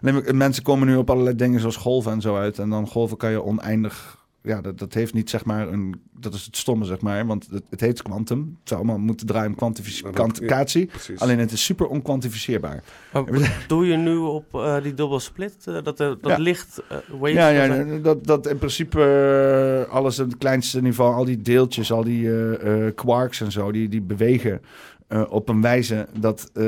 Maar 0.00 0.34
Mensen 0.34 0.62
komen 0.62 0.86
nu 0.88 0.96
op 0.96 1.10
allerlei 1.10 1.36
dingen 1.36 1.60
zoals 1.60 1.76
golven 1.76 2.12
en 2.12 2.20
zo 2.20 2.36
uit. 2.36 2.58
En 2.58 2.70
dan 2.70 2.86
golven 2.88 3.16
kan 3.16 3.30
je 3.30 3.42
oneindig... 3.42 4.20
Ja, 4.42 4.60
dat, 4.60 4.78
dat 4.78 4.94
heeft 4.94 5.14
niet 5.14 5.30
zeg 5.30 5.44
maar 5.44 5.68
een... 5.68 6.00
Dat 6.18 6.34
is 6.34 6.44
het 6.44 6.56
stomme 6.56 6.84
zeg 6.84 7.00
maar. 7.00 7.26
Want 7.26 7.48
het, 7.50 7.62
het 7.70 7.80
heet 7.80 8.02
kwantum. 8.02 8.38
Het 8.60 8.68
zou 8.68 8.80
allemaal 8.80 8.98
moeten 8.98 9.26
draaien 9.26 9.54
om 9.60 9.74
kwantificatie. 10.12 10.86
Precies. 10.86 11.20
Alleen 11.20 11.38
het 11.38 11.52
is 11.52 11.64
super 11.64 11.86
onkwantificeerbaar. 11.86 12.82
Doe 13.68 13.86
je 13.86 13.96
nu 13.96 14.16
op 14.16 14.54
eh, 14.54 14.82
die 14.82 14.94
dubbel 14.94 15.20
split? 15.20 15.66
eh, 15.66 15.74
dat 15.82 15.96
dat 15.96 16.18
Ja. 16.22 16.36
licht 16.36 16.82
eh. 17.22 17.32
Ja, 17.32 17.48
ja, 17.48 17.84
dat 17.84 18.04
dat, 18.04 18.26
dat 18.26 18.46
in 18.46 18.58
principe 18.58 19.86
alles 19.90 20.18
op 20.18 20.26
het 20.28 20.38
kleinste 20.38 20.82
niveau, 20.82 21.14
al 21.14 21.24
die 21.24 21.42
deeltjes, 21.42 21.92
al 21.92 22.04
die 22.04 22.28
eh, 22.28 22.86
eh, 22.86 22.94
quarks 22.94 23.40
en 23.40 23.52
zo, 23.52 23.72
die, 23.72 23.88
die 23.88 24.02
bewegen 24.02 24.60
eh, 25.08 25.22
op 25.28 25.48
een 25.48 25.60
wijze 25.60 26.06
dat, 26.18 26.50
eh, 26.54 26.64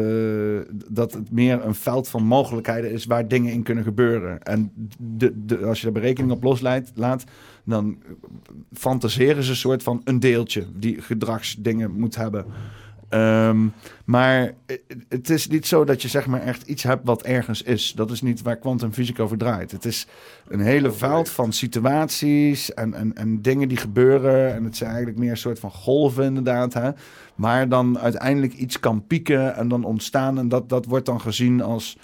dat 0.89 1.13
het 1.13 1.31
meer 1.31 1.65
een 1.65 1.75
veld 1.75 2.09
van 2.09 2.23
mogelijkheden 2.25 2.91
is 2.93 3.05
waar 3.05 3.29
dingen 3.29 3.53
in 3.53 3.63
kunnen 3.63 3.85
gebeuren. 3.85 4.43
En 4.43 4.73
de, 4.99 5.33
de, 5.45 5.59
als 5.59 5.81
je 5.81 5.87
de 5.87 5.93
berekening 5.93 6.33
op 6.33 6.43
loslaat, 6.43 6.91
laat, 6.95 7.25
dan 7.65 7.99
fantaseren 8.73 9.43
ze 9.43 9.51
een 9.51 9.57
soort 9.57 9.83
van 9.83 10.01
een 10.05 10.21
deeltje 10.21 10.65
die 10.77 11.01
gedragsdingen 11.03 11.91
moet 11.91 12.15
hebben. 12.17 12.45
Ehm, 13.09 13.67
maar 14.05 14.55
het- 14.67 14.83
het 15.09 15.31
is 15.31 15.49
niet 15.49 15.67
zo 15.67 15.85
dat 15.85 16.03
je 16.03 16.09
zeg 16.09 16.27
maar 16.27 16.41
echt 16.43 16.67
iets 16.67 16.83
hebt 16.83 17.07
wat 17.07 17.23
ergens 17.23 17.63
is. 17.63 17.93
Dat 17.97 18.11
is 18.11 18.23
niet 18.23 18.43
waar 18.43 18.57
kwantumfysica 18.57 19.23
over 19.23 19.39
draait. 19.39 19.71
Het 19.71 19.85
is 19.85 20.07
een 20.49 20.61
hele 20.61 20.93
veld 20.93 21.29
van 21.29 21.53
situaties 21.53 22.75
en, 22.75 22.95
en, 22.95 23.15
en 23.17 23.43
dingen 23.43 23.69
die 23.69 23.77
gebeuren. 23.77 24.55
En 24.55 24.65
het 24.65 24.77
zijn 24.77 24.89
eigenlijk 24.91 25.19
meer 25.19 25.31
een 25.31 25.37
soort 25.37 25.59
van 25.59 25.71
golven 25.71 26.25
inderdaad. 26.25 26.73
Hè? 26.75 26.91
Waar 27.35 27.69
dan 27.69 27.99
uiteindelijk 27.99 28.53
iets 28.55 28.81
kan 28.81 29.07
pieken 29.07 29.57
en 29.57 29.69
dan 29.69 29.85
ontstaan. 29.85 30.39
En 30.39 30.49
dat, 30.49 30.69
dat 30.69 30.85
wordt 30.85 31.07
dan 31.07 31.21
gezien 31.21 31.63
als 31.63 31.97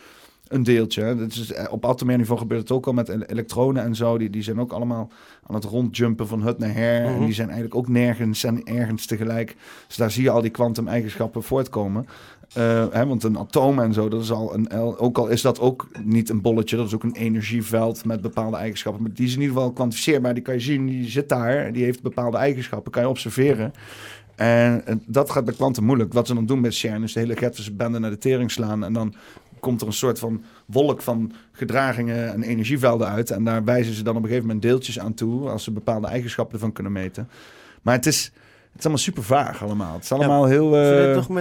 een 0.51 0.63
deeltje. 0.63 1.03
hè. 1.03 1.17
Dat 1.17 1.31
is, 1.31 1.53
eh, 1.53 1.73
op 1.73 1.85
atomair 1.87 2.19
niveau 2.19 2.39
gebeurt 2.41 2.61
het 2.61 2.71
ook 2.71 2.87
al 2.87 2.93
met 2.93 3.09
ele- 3.09 3.25
elektronen 3.27 3.83
en 3.83 3.95
zo. 3.95 4.19
Die, 4.19 4.31
die 4.31 4.43
zijn 4.43 4.61
ook 4.61 4.73
allemaal 4.73 5.11
aan 5.47 5.55
het 5.55 5.65
rondjumpen 5.65 6.27
van 6.29 6.43
hut 6.43 6.59
naar 6.59 6.75
her. 6.75 7.05
En 7.05 7.15
Mhm. 7.15 7.25
die 7.25 7.35
zijn 7.35 7.47
eigenlijk 7.49 7.77
ook 7.79 7.89
nergens 7.89 8.45
en 8.45 8.65
ergens 8.65 9.07
tegelijk. 9.07 9.57
Dus 9.87 9.97
daar 9.97 10.11
zie 10.11 10.23
je 10.23 10.31
al 10.31 10.41
die 10.41 10.51
kwantum-eigenschappen 10.51 11.43
voortkomen. 11.43 12.07
Eh, 12.55 12.85
hè, 12.91 13.07
want 13.07 13.23
een 13.25 13.39
atoom 13.39 13.79
en 13.79 13.93
zo, 13.93 14.09
dat 14.09 14.23
is 14.23 14.31
al 14.31 14.55
een, 14.55 14.73
ook 14.99 15.19
al 15.19 15.29
is 15.29 15.43
dat 15.43 15.61
ook 15.61 15.89
niet 16.05 16.29
een 16.29 16.41
bolletje, 16.41 16.77
dat 16.77 16.87
is 16.87 16.95
ook 16.95 17.03
een 17.03 17.15
energieveld 17.17 18.05
met 18.05 18.21
bepaalde 18.21 18.57
eigenschappen. 18.57 19.03
Maar 19.03 19.13
die 19.15 19.27
is 19.27 19.35
in 19.35 19.41
ieder 19.41 19.55
geval 19.57 19.73
kwantificeerbaar. 19.73 20.35
Die 20.35 20.43
kan 20.43 20.55
je 20.55 20.61
zien, 20.61 20.87
die 20.87 21.11
zit 21.11 21.29
daar, 21.29 21.73
die 21.73 21.85
heeft 21.85 22.03
bepaalde 22.03 22.37
eigenschappen, 22.37 22.93
kan 22.93 23.03
je 23.03 23.09
observeren. 23.09 23.73
En, 24.37 24.87
en 24.87 25.03
dat 25.07 25.31
gaat 25.31 25.45
bij 25.45 25.55
kwantum 25.55 25.85
moeilijk. 25.85 26.13
Wat 26.13 26.27
ze 26.27 26.35
dan 26.35 26.47
doen 26.47 26.61
met 26.61 26.75
CERN 26.75 27.03
is 27.03 27.13
de 27.13 27.21
hele 27.21 27.37
Gettische 27.37 27.73
bende 27.73 27.99
naar 27.99 28.11
de 28.11 28.19
tering 28.19 28.51
slaan. 28.51 28.85
En 28.85 28.93
dan 28.93 29.15
komt 29.61 29.81
er 29.81 29.87
een 29.87 29.93
soort 29.93 30.19
van 30.19 30.43
wolk 30.67 31.03
van 31.03 31.33
gedragingen 31.53 32.33
en 32.33 32.43
energievelden 32.43 33.09
uit. 33.09 33.31
En 33.31 33.45
daar 33.45 33.65
wijzen 33.65 33.95
ze 33.95 34.03
dan 34.03 34.17
op 34.17 34.23
een 34.23 34.29
gegeven 34.29 34.47
moment 34.47 34.65
deeltjes 34.65 34.99
aan 34.99 35.15
toe, 35.15 35.49
als 35.49 35.65
ze 35.65 35.71
bepaalde 35.71 36.07
eigenschappen 36.07 36.55
ervan 36.55 36.73
kunnen 36.73 36.93
meten. 36.93 37.29
Maar 37.83 37.95
het 37.95 38.07
is, 38.07 38.25
het 38.25 38.79
is 38.79 38.85
allemaal 38.85 38.99
super 38.99 39.23
vaag 39.23 39.63
allemaal. 39.63 39.95
Het 39.95 40.03
is 40.03 40.13
allemaal 40.13 40.47
heel... 40.47 40.75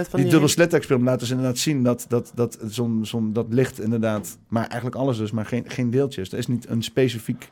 Van 0.08 0.18
die 0.18 0.22
die- 0.22 0.30
dubbel 0.30 0.48
slit 0.48 0.72
experiment 0.72 1.10
laten 1.10 1.26
ze 1.26 1.32
inderdaad 1.32 1.58
zien 1.58 1.82
dat, 1.82 2.04
dat, 2.08 2.32
dat, 2.34 2.58
zo'n, 2.66 3.00
zo'n, 3.02 3.32
dat 3.32 3.46
licht 3.48 3.80
inderdaad... 3.80 4.38
Maar 4.48 4.66
eigenlijk 4.66 4.96
alles 4.96 5.18
dus, 5.18 5.30
maar 5.30 5.46
geen, 5.46 5.64
geen 5.66 5.90
deeltjes. 5.90 6.32
Er 6.32 6.38
is 6.38 6.46
niet 6.46 6.68
een 6.68 6.82
specifiek 6.82 7.48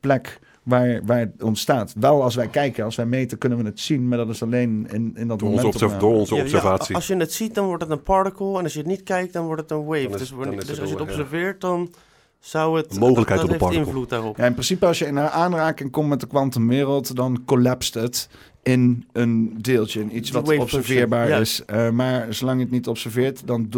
plek 0.00 0.40
waar, 0.62 1.00
waar 1.04 1.18
het 1.18 1.42
ontstaat. 1.42 1.94
Wel 2.00 2.22
als 2.22 2.34
wij 2.34 2.48
kijken, 2.48 2.84
als 2.84 2.96
wij 2.96 3.06
meten, 3.06 3.38
kunnen 3.38 3.58
we 3.58 3.64
het 3.64 3.80
zien. 3.80 4.08
Maar 4.08 4.18
dat 4.18 4.28
is 4.28 4.42
alleen 4.42 4.86
in, 4.90 5.12
in 5.16 5.28
dat 5.28 5.38
Door 5.38 5.48
onze, 5.48 5.62
moment. 5.62 5.82
observ- 5.82 6.00
door 6.00 6.14
onze 6.14 6.34
Ja, 6.34 6.40
ja, 6.40 6.46
observatie. 6.46 6.94
als 6.94 7.06
je 7.06 7.16
het 7.16 7.32
ziet, 7.32 7.54
dan 7.54 7.66
wordt 7.66 7.82
het 7.82 7.92
een 7.92 8.02
particle. 8.02 8.58
En 8.58 8.62
als 8.62 8.72
je 8.72 8.78
het 8.78 8.88
niet 8.88 9.02
kijkt, 9.02 9.32
dan 9.32 9.44
wordt 9.46 9.62
het 9.62 9.70
een 9.70 9.84
wave. 9.84 10.08
Dus 10.08 10.18
dus 10.66 10.80
als 10.80 10.88
je 10.88 10.94
het 10.94 11.00
observeert, 11.00 11.60
dan 11.60 11.94
zou 12.40 12.76
het... 12.76 12.92
Een 12.94 12.98
mogelijkheid 12.98 13.40
dat, 13.40 13.56
particle. 13.58 13.84
invloed 13.84 14.08
daarop. 14.08 14.36
Ja, 14.36 14.46
in 14.46 14.52
principe 14.52 14.86
als 14.86 14.98
je 14.98 15.06
in 15.06 15.18
aanraking 15.18 15.90
komt 15.90 16.08
met 16.08 16.20
de 16.20 16.26
kwantumwereld, 16.26 17.16
dan 17.16 17.42
collapst 17.44 17.94
het 17.94 18.28
in 18.62 19.06
een 19.12 19.54
deeltje, 19.60 20.00
in 20.00 20.16
iets 20.16 20.30
wat 20.30 20.58
observeerbaar 20.58 21.28
ja. 21.28 21.38
is. 21.38 21.64
Eh, 21.64 21.90
maar 21.90 22.34
zolang 22.34 22.58
je 22.58 22.64
het 22.64 22.72
niet 22.72 22.88
observeert, 22.88 23.46
dan 23.46 23.68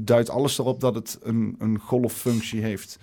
duidt 0.00 0.30
alles 0.30 0.58
erop 0.58 0.80
dat 0.80 0.94
het 0.94 1.18
een, 1.22 1.56
een 1.58 1.78
golffunctie 1.78 2.62
heeft. 2.62 2.98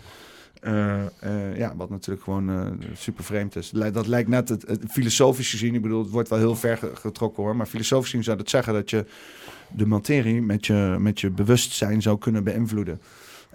Eh, 0.64 1.02
eh, 1.20 1.58
ja, 1.58 1.74
wat 1.76 1.90
natuurlijk 1.90 2.24
gewoon 2.24 2.50
eh, 2.50 2.88
super 2.94 3.24
vreemd 3.24 3.56
is. 3.56 3.70
Dat 3.70 4.08
lijkt 4.08 4.30
net, 4.30 4.50
het, 4.50 4.68
het- 4.68 4.84
filosofisch 4.90 5.50
gezien, 5.50 5.76
ik 5.76 5.82
bedoel, 5.82 6.02
het 6.04 6.12
wordt 6.12 6.30
wel 6.30 6.38
heel 6.40 6.56
ver 6.56 6.78
ge- 6.78 6.92
getrokken 6.96 7.44
hoor, 7.44 7.56
maar 7.56 7.66
filosofisch 7.66 8.10
gezien 8.10 8.24
zou 8.24 8.38
dat 8.38 8.50
zeggen 8.50 8.74
dat 8.74 8.90
je 8.90 9.06
de 9.72 9.86
materie 9.86 10.42
met 10.42 10.66
je, 10.66 10.96
met 11.00 11.20
je 11.20 11.30
bewustzijn 11.30 12.02
zou 12.02 12.18
kunnen 12.18 12.44
beïnvloeden. 12.44 13.02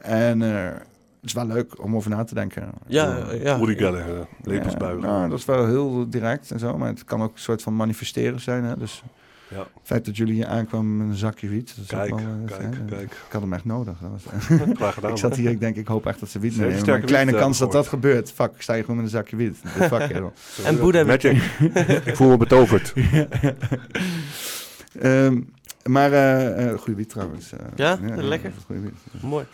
En 0.01 0.43
eh, 0.43 0.65
het 0.65 0.83
is 1.23 1.33
wel 1.33 1.47
leuk 1.47 1.83
om 1.85 1.97
over 1.97 2.11
na 2.11 2.25
te 2.25 2.35
denken. 2.35 2.71
Ja, 2.87 3.17
Ik 3.31 3.43
ja. 3.43 3.59
Woody 3.59 3.75
ja, 4.79 4.79
nou, 5.01 5.29
dat 5.31 5.39
is 5.39 5.45
wel 5.45 5.67
heel 5.67 6.11
direct 6.11 6.51
en 6.51 6.59
zo, 6.59 6.79
maar 6.79 6.89
het 6.89 7.05
kan 7.05 7.23
ook 7.23 7.33
een 7.35 7.41
soort 7.41 7.63
van 7.63 7.77
manifesteren 7.77 8.41
zijn. 8.41 8.65
Hè? 8.65 8.77
Dus 8.77 9.03
Ja. 9.51 9.59
het 9.59 9.69
feit 9.83 10.05
dat 10.05 10.17
jullie 10.17 10.35
hier 10.35 10.47
aankwamen 10.47 10.97
met 10.97 11.09
een 11.09 11.15
zakje 11.15 11.49
wiet, 11.49 11.69
dat 11.77 11.85
is 11.85 11.87
Kijk, 11.91 12.13
ook 12.13 12.21
wel, 12.21 12.29
eh, 12.47 12.59
kijk, 12.59 12.87
kijk. 12.89 13.03
Ik 13.03 13.33
had 13.33 13.41
hem 13.43 13.53
echt 13.53 13.65
nodig. 13.65 13.99
Dat 14.01 14.11
was, 14.11 14.23
Graag 14.77 14.95
gedaan. 14.95 15.11
ik 15.11 15.17
zat 15.17 15.37
hier, 15.37 15.51
ik 15.51 15.61
denk, 15.61 15.77
ik 15.77 15.87
hoop 15.87 16.07
echt 16.07 16.21
dat 16.21 16.29
ze 16.29 16.39
wiet. 16.39 16.57
Maar 16.57 16.67
een 16.69 16.83
kleine 17.05 17.25
wiet, 17.31 17.35
eh, 17.35 17.41
kans 17.47 17.59
dat 17.59 17.73
dat 17.73 17.87
gebeurt. 17.89 18.33
Fuck, 18.33 18.51
ik 18.55 18.63
sta 18.63 18.73
hier 18.75 18.83
gewoon 18.85 18.97
met 18.97 19.05
een 19.05 19.11
zakje 19.11 19.37
wiet. 19.37 19.57
Fuck. 19.65 20.11
En 20.65 20.79
Boeddha 20.79 21.05
Magic. 21.05 21.43
ik 22.05 22.17
voel 22.17 22.29
me 22.29 22.37
betoverd. 22.37 22.93
Ehm, 25.01 25.41
maar, 25.85 26.13
eh 26.13 26.67
eh 26.71 26.79
goede 26.79 26.95
wiet 26.97 27.09
trouwens. 27.09 27.53
eh. 27.53 27.59
Ja? 27.77 27.99
Lekker? 28.17 28.53
goede 28.67 28.81
wiet. 28.81 29.23
Mooi. 29.23 29.45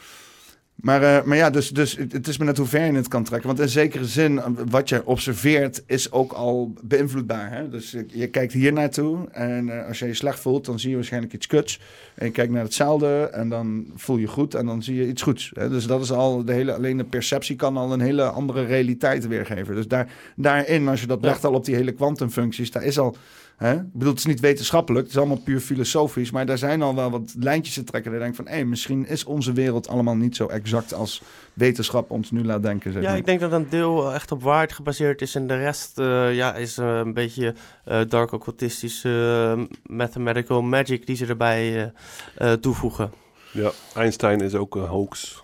Maar, 0.75 1.03
eh, 1.03 1.25
maar 1.25 1.37
ja, 1.37 1.51
dus, 1.51 1.71
dus 1.71 1.97
het 1.97 2.29
is 2.29 2.39
maar 2.39 2.47
net 2.47 2.57
hoe 2.57 2.67
ver 2.67 2.85
je 2.85 2.93
het 2.93 3.09
kan 3.09 3.25
trekken. 3.25 3.49
Want 3.49 3.61
in 3.61 3.69
zekere 3.69 4.05
zin, 4.05 4.41
wat 4.71 4.89
je 4.89 5.07
observeert, 5.07 5.83
is 5.87 6.13
ook 6.13 6.33
al 6.33 6.75
beïnvloedbaar. 6.83 7.53
Hè? 7.53 7.69
Dus 7.69 7.91
je, 7.91 8.07
je 8.09 8.27
kijkt 8.27 8.53
hier 8.53 8.73
naartoe 8.73 9.29
en 9.31 9.69
eh, 9.69 9.87
als 9.89 9.99
je 9.99 10.07
je 10.07 10.15
slecht 10.15 10.41
voelt, 10.41 10.65
dan 10.65 10.79
zie 10.79 10.91
je 10.91 10.95
waarschijnlijk 10.95 11.33
iets 11.33 11.47
kuts. 11.47 11.81
En 12.15 12.27
je 12.27 12.33
kijkt 12.33 12.53
naar 12.53 12.63
hetzelfde 12.63 13.29
en 13.33 13.49
dan 13.49 13.87
voel 13.95 14.17
je 14.17 14.27
goed 14.27 14.55
en 14.55 14.67
dan 14.67 14.83
zie 14.83 14.95
je 14.95 15.09
iets 15.09 15.23
goeds. 15.23 15.51
Hè? 15.55 15.69
Dus 15.69 15.87
dat 15.87 16.03
is 16.03 16.13
al 16.13 16.45
de 16.45 16.53
hele, 16.53 16.75
alleen 16.75 16.97
de 16.97 17.05
perceptie 17.05 17.57
kan 17.57 17.77
al 17.77 17.93
een 17.93 18.01
hele 18.01 18.23
andere 18.23 18.65
realiteit 18.65 19.27
weergeven. 19.27 19.75
Dus 19.75 19.89
daar, 19.89 20.13
daarin, 20.37 20.89
als 20.89 21.01
je 21.01 21.07
dat 21.07 21.25
legt 21.25 21.45
al 21.45 21.55
op 21.55 21.65
die 21.65 21.75
hele 21.75 21.93
kwantumfuncties, 21.93 22.71
daar 22.71 22.85
is 22.85 22.99
al... 22.99 23.17
Hè? 23.57 23.75
Ik 23.75 23.93
bedoel, 23.93 24.09
het 24.09 24.19
is 24.19 24.25
niet 24.27 24.41
wetenschappelijk, 24.41 25.03
het 25.05 25.13
is 25.15 25.21
allemaal 25.21 25.41
puur 25.45 25.61
filosofisch. 25.61 26.31
Maar 26.31 26.47
daar 26.47 26.59
zijn 26.59 26.83
al 26.83 26.95
wel 26.95 27.11
wat 27.11 27.35
lijntjes 27.39 27.75
te 27.75 27.85
trekken. 27.85 28.11
Dat 28.11 28.21
je 28.21 28.27
denkt 28.27 28.43
van, 28.43 28.49
hé, 28.57 28.65
misschien 28.65 29.07
is 29.07 29.25
onze 29.25 29.53
wereld 29.53 29.89
allemaal 29.89 30.17
niet 30.17 30.37
zo 30.37 30.47
exact 30.47 30.95
als 30.95 31.23
wetenschap 31.53 32.11
ons 32.11 32.31
nu 32.31 32.45
laat 32.45 32.63
denken. 32.63 32.93
Zeg 32.93 33.03
Ja, 33.03 33.09
maar. 33.09 33.19
ik 33.19 33.25
denk 33.27 33.41
dat 33.41 33.53
een 33.53 33.69
deel 33.69 34.13
echt 34.15 34.33
op 34.33 34.43
waarheid 34.43 34.73
gebaseerd 34.73 35.23
is. 35.23 35.35
En 35.35 35.47
de 35.47 35.57
rest 35.57 35.99
eh, 35.99 36.35
ja, 36.35 36.55
is 36.55 36.79
eh, 36.79 36.97
een 37.05 37.15
beetje 37.15 37.55
eh, 37.85 38.01
dark 38.09 38.33
occultistisch 38.33 39.05
eh, 39.05 39.61
mathematical 39.83 40.63
magic 40.63 41.07
die 41.07 41.17
ze 41.17 41.27
erbij 41.27 41.83
eh, 41.83 42.53
eh, 42.53 42.59
toevoegen. 42.59 43.13
Ja, 43.53 43.71
Einstein 43.95 44.41
is 44.41 44.55
ook 44.55 44.75
een 44.77 44.87
hoax. 44.87 45.43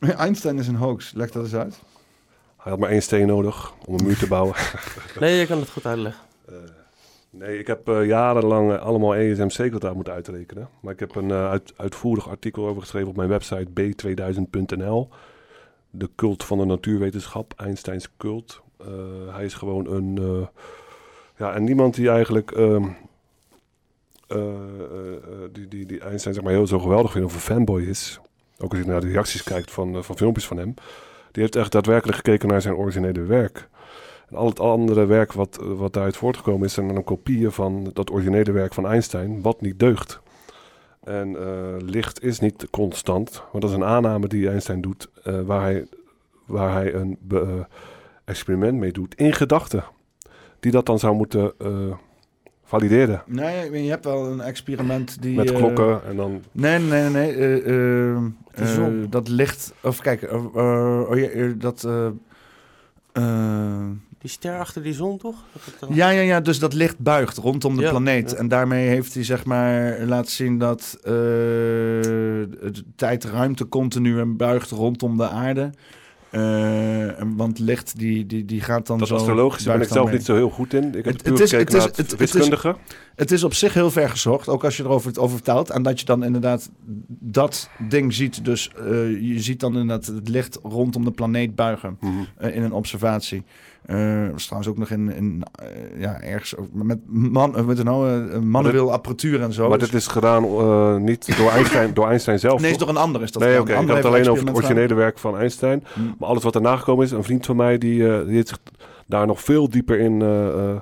Einstein 0.00 0.58
is 0.58 0.66
een 0.68 0.74
hoax, 0.76 1.12
leg 1.14 1.30
dat 1.30 1.44
eens 1.44 1.54
uit. 1.54 1.78
Hij 2.58 2.70
had 2.72 2.78
maar 2.78 2.90
één 2.90 3.02
steen 3.02 3.26
nodig 3.26 3.72
om 3.86 3.94
een 3.98 4.04
muur 4.04 4.18
te 4.18 4.26
bouwen. 4.28 4.54
Nee, 5.20 5.38
je 5.38 5.46
kan 5.46 5.58
het 5.60 5.70
goed 5.70 5.86
uitleggen. 5.86 6.22
Nee, 7.30 7.58
ik 7.58 7.66
heb 7.66 7.88
eh, 7.88 8.06
jarenlang 8.06 8.72
eh, 8.72 8.82
allemaal 8.82 9.14
ESMC-kwadraat 9.14 9.94
moeten 9.94 10.12
uitrekenen. 10.12 10.68
Maar 10.80 10.92
ik 10.92 11.00
heb 11.00 11.14
een 11.14 11.30
eh, 11.30 11.50
uit, 11.50 11.72
uitvoerig 11.76 12.28
artikel 12.28 12.66
over 12.66 12.82
geschreven 12.82 13.08
op 13.08 13.16
mijn 13.16 13.28
website 13.28 13.68
b2000.nl. 13.80 15.08
De 15.90 16.10
cult 16.16 16.44
van 16.44 16.58
de 16.58 16.64
natuurwetenschap, 16.64 17.52
Einsteins 17.56 18.16
cult. 18.16 18.62
Hij 19.30 19.44
is 19.44 19.54
gewoon 19.54 19.86
een... 19.86 20.46
ja, 21.36 21.54
en 21.54 21.64
niemand 21.64 21.94
die 21.94 22.08
eigenlijk... 22.10 22.50
ehm, 22.50 22.84
eh, 24.28 24.38
eh, 24.38 25.14
eh, 25.14 25.48
die, 25.52 25.68
die, 25.68 25.86
die 25.86 26.00
Einstein 26.00 26.34
zeg 26.34 26.44
maar 26.44 26.52
heel 26.52 26.66
zo 26.66 26.78
geweldig 26.78 27.12
vindt 27.12 27.26
of 27.26 27.34
een 27.34 27.40
fanboy 27.40 27.82
is. 27.82 28.20
Ook 28.58 28.70
als 28.70 28.80
je 28.80 28.86
naar 28.86 29.00
de 29.00 29.08
reacties 29.08 29.42
kijkt 29.42 29.70
van, 29.70 30.04
van 30.04 30.16
filmpjes 30.16 30.46
van 30.46 30.56
hem. 30.56 30.74
Die 31.32 31.42
heeft 31.42 31.56
echt 31.56 31.72
daadwerkelijk 31.72 32.16
gekeken 32.16 32.48
naar 32.48 32.62
zijn 32.62 32.74
originele 32.74 33.22
werk. 33.22 33.68
En 34.30 34.36
al 34.36 34.46
het 34.46 34.60
andere 34.60 35.06
werk 35.06 35.32
wat, 35.32 35.58
wat 35.62 35.92
daaruit 35.92 36.16
voortgekomen 36.16 36.66
is... 36.66 36.72
zijn 36.72 36.94
dan 36.94 37.04
kopieën 37.04 37.52
van 37.52 37.90
dat 37.92 38.10
originele 38.10 38.52
werk 38.52 38.74
van 38.74 38.86
Einstein... 38.86 39.42
wat 39.42 39.60
niet 39.60 39.78
deugt. 39.78 40.20
En 41.04 41.36
eh, 41.36 41.74
licht 41.78 42.22
is 42.22 42.40
niet 42.40 42.66
constant. 42.70 43.42
Want 43.52 43.62
dat 43.62 43.70
is 43.70 43.76
een 43.76 43.84
aanname 43.84 44.26
die 44.26 44.48
Einstein 44.48 44.80
doet... 44.80 45.08
eh, 45.24 45.40
waar, 45.40 45.62
hij, 45.62 45.86
waar 46.46 46.72
hij 46.72 46.94
een 46.94 47.16
be- 47.20 47.40
eh, 47.40 47.64
experiment 48.24 48.78
mee 48.78 48.92
doet 48.92 49.14
in 49.14 49.32
gedachten. 49.32 49.84
Die 50.60 50.72
dat 50.72 50.86
dan 50.86 50.98
zou 50.98 51.14
moeten 51.14 51.52
eh, 51.58 51.70
valideren. 52.64 53.22
Nee, 53.26 53.82
je 53.84 53.90
hebt 53.90 54.04
wel 54.04 54.26
een 54.26 54.40
experiment 54.40 55.22
die... 55.22 55.36
Met 55.36 55.52
klokken 55.52 56.04
en 56.04 56.16
dan... 56.16 56.42
Nee, 56.52 56.78
nee, 56.78 57.08
nee. 57.10 57.34
eh, 57.34 58.16
eh, 58.16 58.16
eh, 58.54 58.92
dat 59.10 59.28
licht... 59.28 59.74
Of 59.82 60.00
kijk, 60.00 60.32
oh, 60.32 61.18
eh, 61.18 61.52
dat... 61.56 61.88
eh, 64.18 64.24
eh, 64.24 64.30
Die 64.30 64.30
ster 64.30 64.58
achter 64.58 64.82
die 64.82 64.92
zon, 64.94 65.18
toch? 65.18 65.36
Dat 65.52 65.62
het 65.64 65.74
dan- 65.80 65.94
ja, 65.94 66.08
ja, 66.10 66.20
ja, 66.20 66.40
dus 66.40 66.58
dat 66.58 66.72
licht 66.72 66.98
buigt 66.98 67.36
rondom 67.36 67.76
de 67.76 67.82
Ja, 67.82 67.90
planeet. 67.90 68.30
ja. 68.30 68.36
En 68.36 68.48
daarmee 68.48 68.88
heeft 68.88 69.14
hij 69.14 69.24
zeg 69.24 69.44
maar 69.44 69.98
laten 70.04 70.30
zien 70.32 70.58
dat 70.58 70.98
eh, 71.02 71.10
de 71.12 72.82
tijd-ruimte 72.96 73.68
continu 73.68 74.18
en 74.20 74.36
buigt 74.36 74.70
rondom 74.70 75.16
de 75.16 75.28
aarde. 75.28 75.70
Eh, 76.30 77.20
en 77.20 77.36
want 77.36 77.58
licht 77.58 77.98
die, 77.98 78.26
die, 78.26 78.44
die 78.44 78.60
gaat 78.60 78.86
dan 78.86 78.98
Dat 78.98 79.08
zo... 79.08 79.14
astrologische 79.14 79.68
ben 79.70 79.80
ik 79.80 79.88
zelf 79.88 80.04
mee. 80.06 80.14
niet 80.16 80.24
zo 80.24 80.34
heel 80.34 80.50
goed 80.50 80.74
in. 80.74 80.84
Ik 80.84 81.04
heb 81.04 81.04
Het- 81.04 81.22
puur 81.22 81.32
het 81.32 81.40
is- 81.42 81.50
gekeken 81.50 81.58
het 81.58 81.74
is- 81.74 81.78
naar 81.78 81.88
het, 81.88 81.96
het- 81.96 82.10
het 82.10 82.20
is- 82.20 82.32
wiskundige. 82.32 82.76
Het 83.16 83.30
is 83.30 83.44
op 83.44 83.54
zich 83.54 83.74
heel 83.74 83.90
ver 83.90 84.08
gezocht, 84.08 84.48
ook 84.48 84.64
als 84.64 84.76
je 84.76 84.82
erover 84.82 85.18
over 85.20 85.34
vertelt. 85.36 85.70
En 85.70 85.82
dat 85.82 86.00
je 86.00 86.06
dan 86.06 86.24
inderdaad 86.24 86.70
dat 87.08 87.68
ding 87.88 88.14
ziet. 88.14 88.44
Dus 88.44 88.70
eh, 88.76 88.84
je 89.20 89.40
ziet 89.40 89.60
dan 89.60 89.72
inderdaad 89.72 90.06
het 90.06 90.28
licht 90.28 90.58
rondom 90.62 91.04
de 91.04 91.10
planeet 91.10 91.54
buigen 91.54 91.96
Mhm. 92.00 92.12
eh, 92.36 92.56
in 92.56 92.62
een 92.62 92.72
observatie. 92.72 93.42
Eh 93.88 94.26
dat 94.26 94.36
is 94.36 94.44
trouwens 94.44 94.70
ook 94.70 94.78
nog 94.78 94.90
in, 94.90 95.14
in 95.14 95.42
eh, 95.52 96.00
ja, 96.00 96.20
ergens 96.20 96.54
met, 96.72 96.98
man, 97.06 97.56
eh, 97.56 97.64
met 97.64 97.78
een, 97.78 97.84
nou, 97.84 98.38
manueel 98.40 98.92
apparatuur 98.92 99.42
en 99.42 99.52
zo. 99.52 99.68
Maar 99.68 99.78
Dus- 99.78 99.90
dit 99.90 100.00
is 100.00 100.06
gedaan 100.06 100.44
eh, 100.44 100.96
niet 100.96 101.36
door 101.36 101.50
Einstein, 101.50 101.94
door 101.94 102.08
Einstein 102.08 102.38
zelf. 102.38 102.60
Nee, 102.60 102.70
is 102.70 102.76
toch? 102.76 102.86
door 102.86 102.96
een 102.96 103.02
ander 103.02 103.22
is 103.22 103.32
dat 103.32 103.42
Nee, 103.42 103.60
oké. 103.60 103.70
Ik 103.70 103.76
had 103.76 103.96
het 103.96 104.04
alleen 104.04 104.24
een 104.24 104.30
over 104.30 104.46
het 104.46 104.56
originele 104.56 104.94
werk 104.94 105.18
van 105.18 105.38
Einstein. 105.38 105.84
Hmm. 105.92 106.14
Maar 106.18 106.28
alles 106.28 106.42
wat 106.42 106.54
erna 106.54 106.76
gekomen 106.76 107.04
is, 107.04 107.10
een 107.10 107.24
vriend 107.24 107.46
van 107.46 107.56
mij 107.56 107.78
die, 107.78 108.12
eh, 108.12 108.24
die 108.26 108.34
heeft 108.34 108.48
zich 108.48 108.58
daar 109.06 109.26
nog 109.26 109.40
veel 109.40 109.68
dieper 109.68 109.98
in 109.98 110.22
eh, 110.22 110.48
eh, 110.48 110.76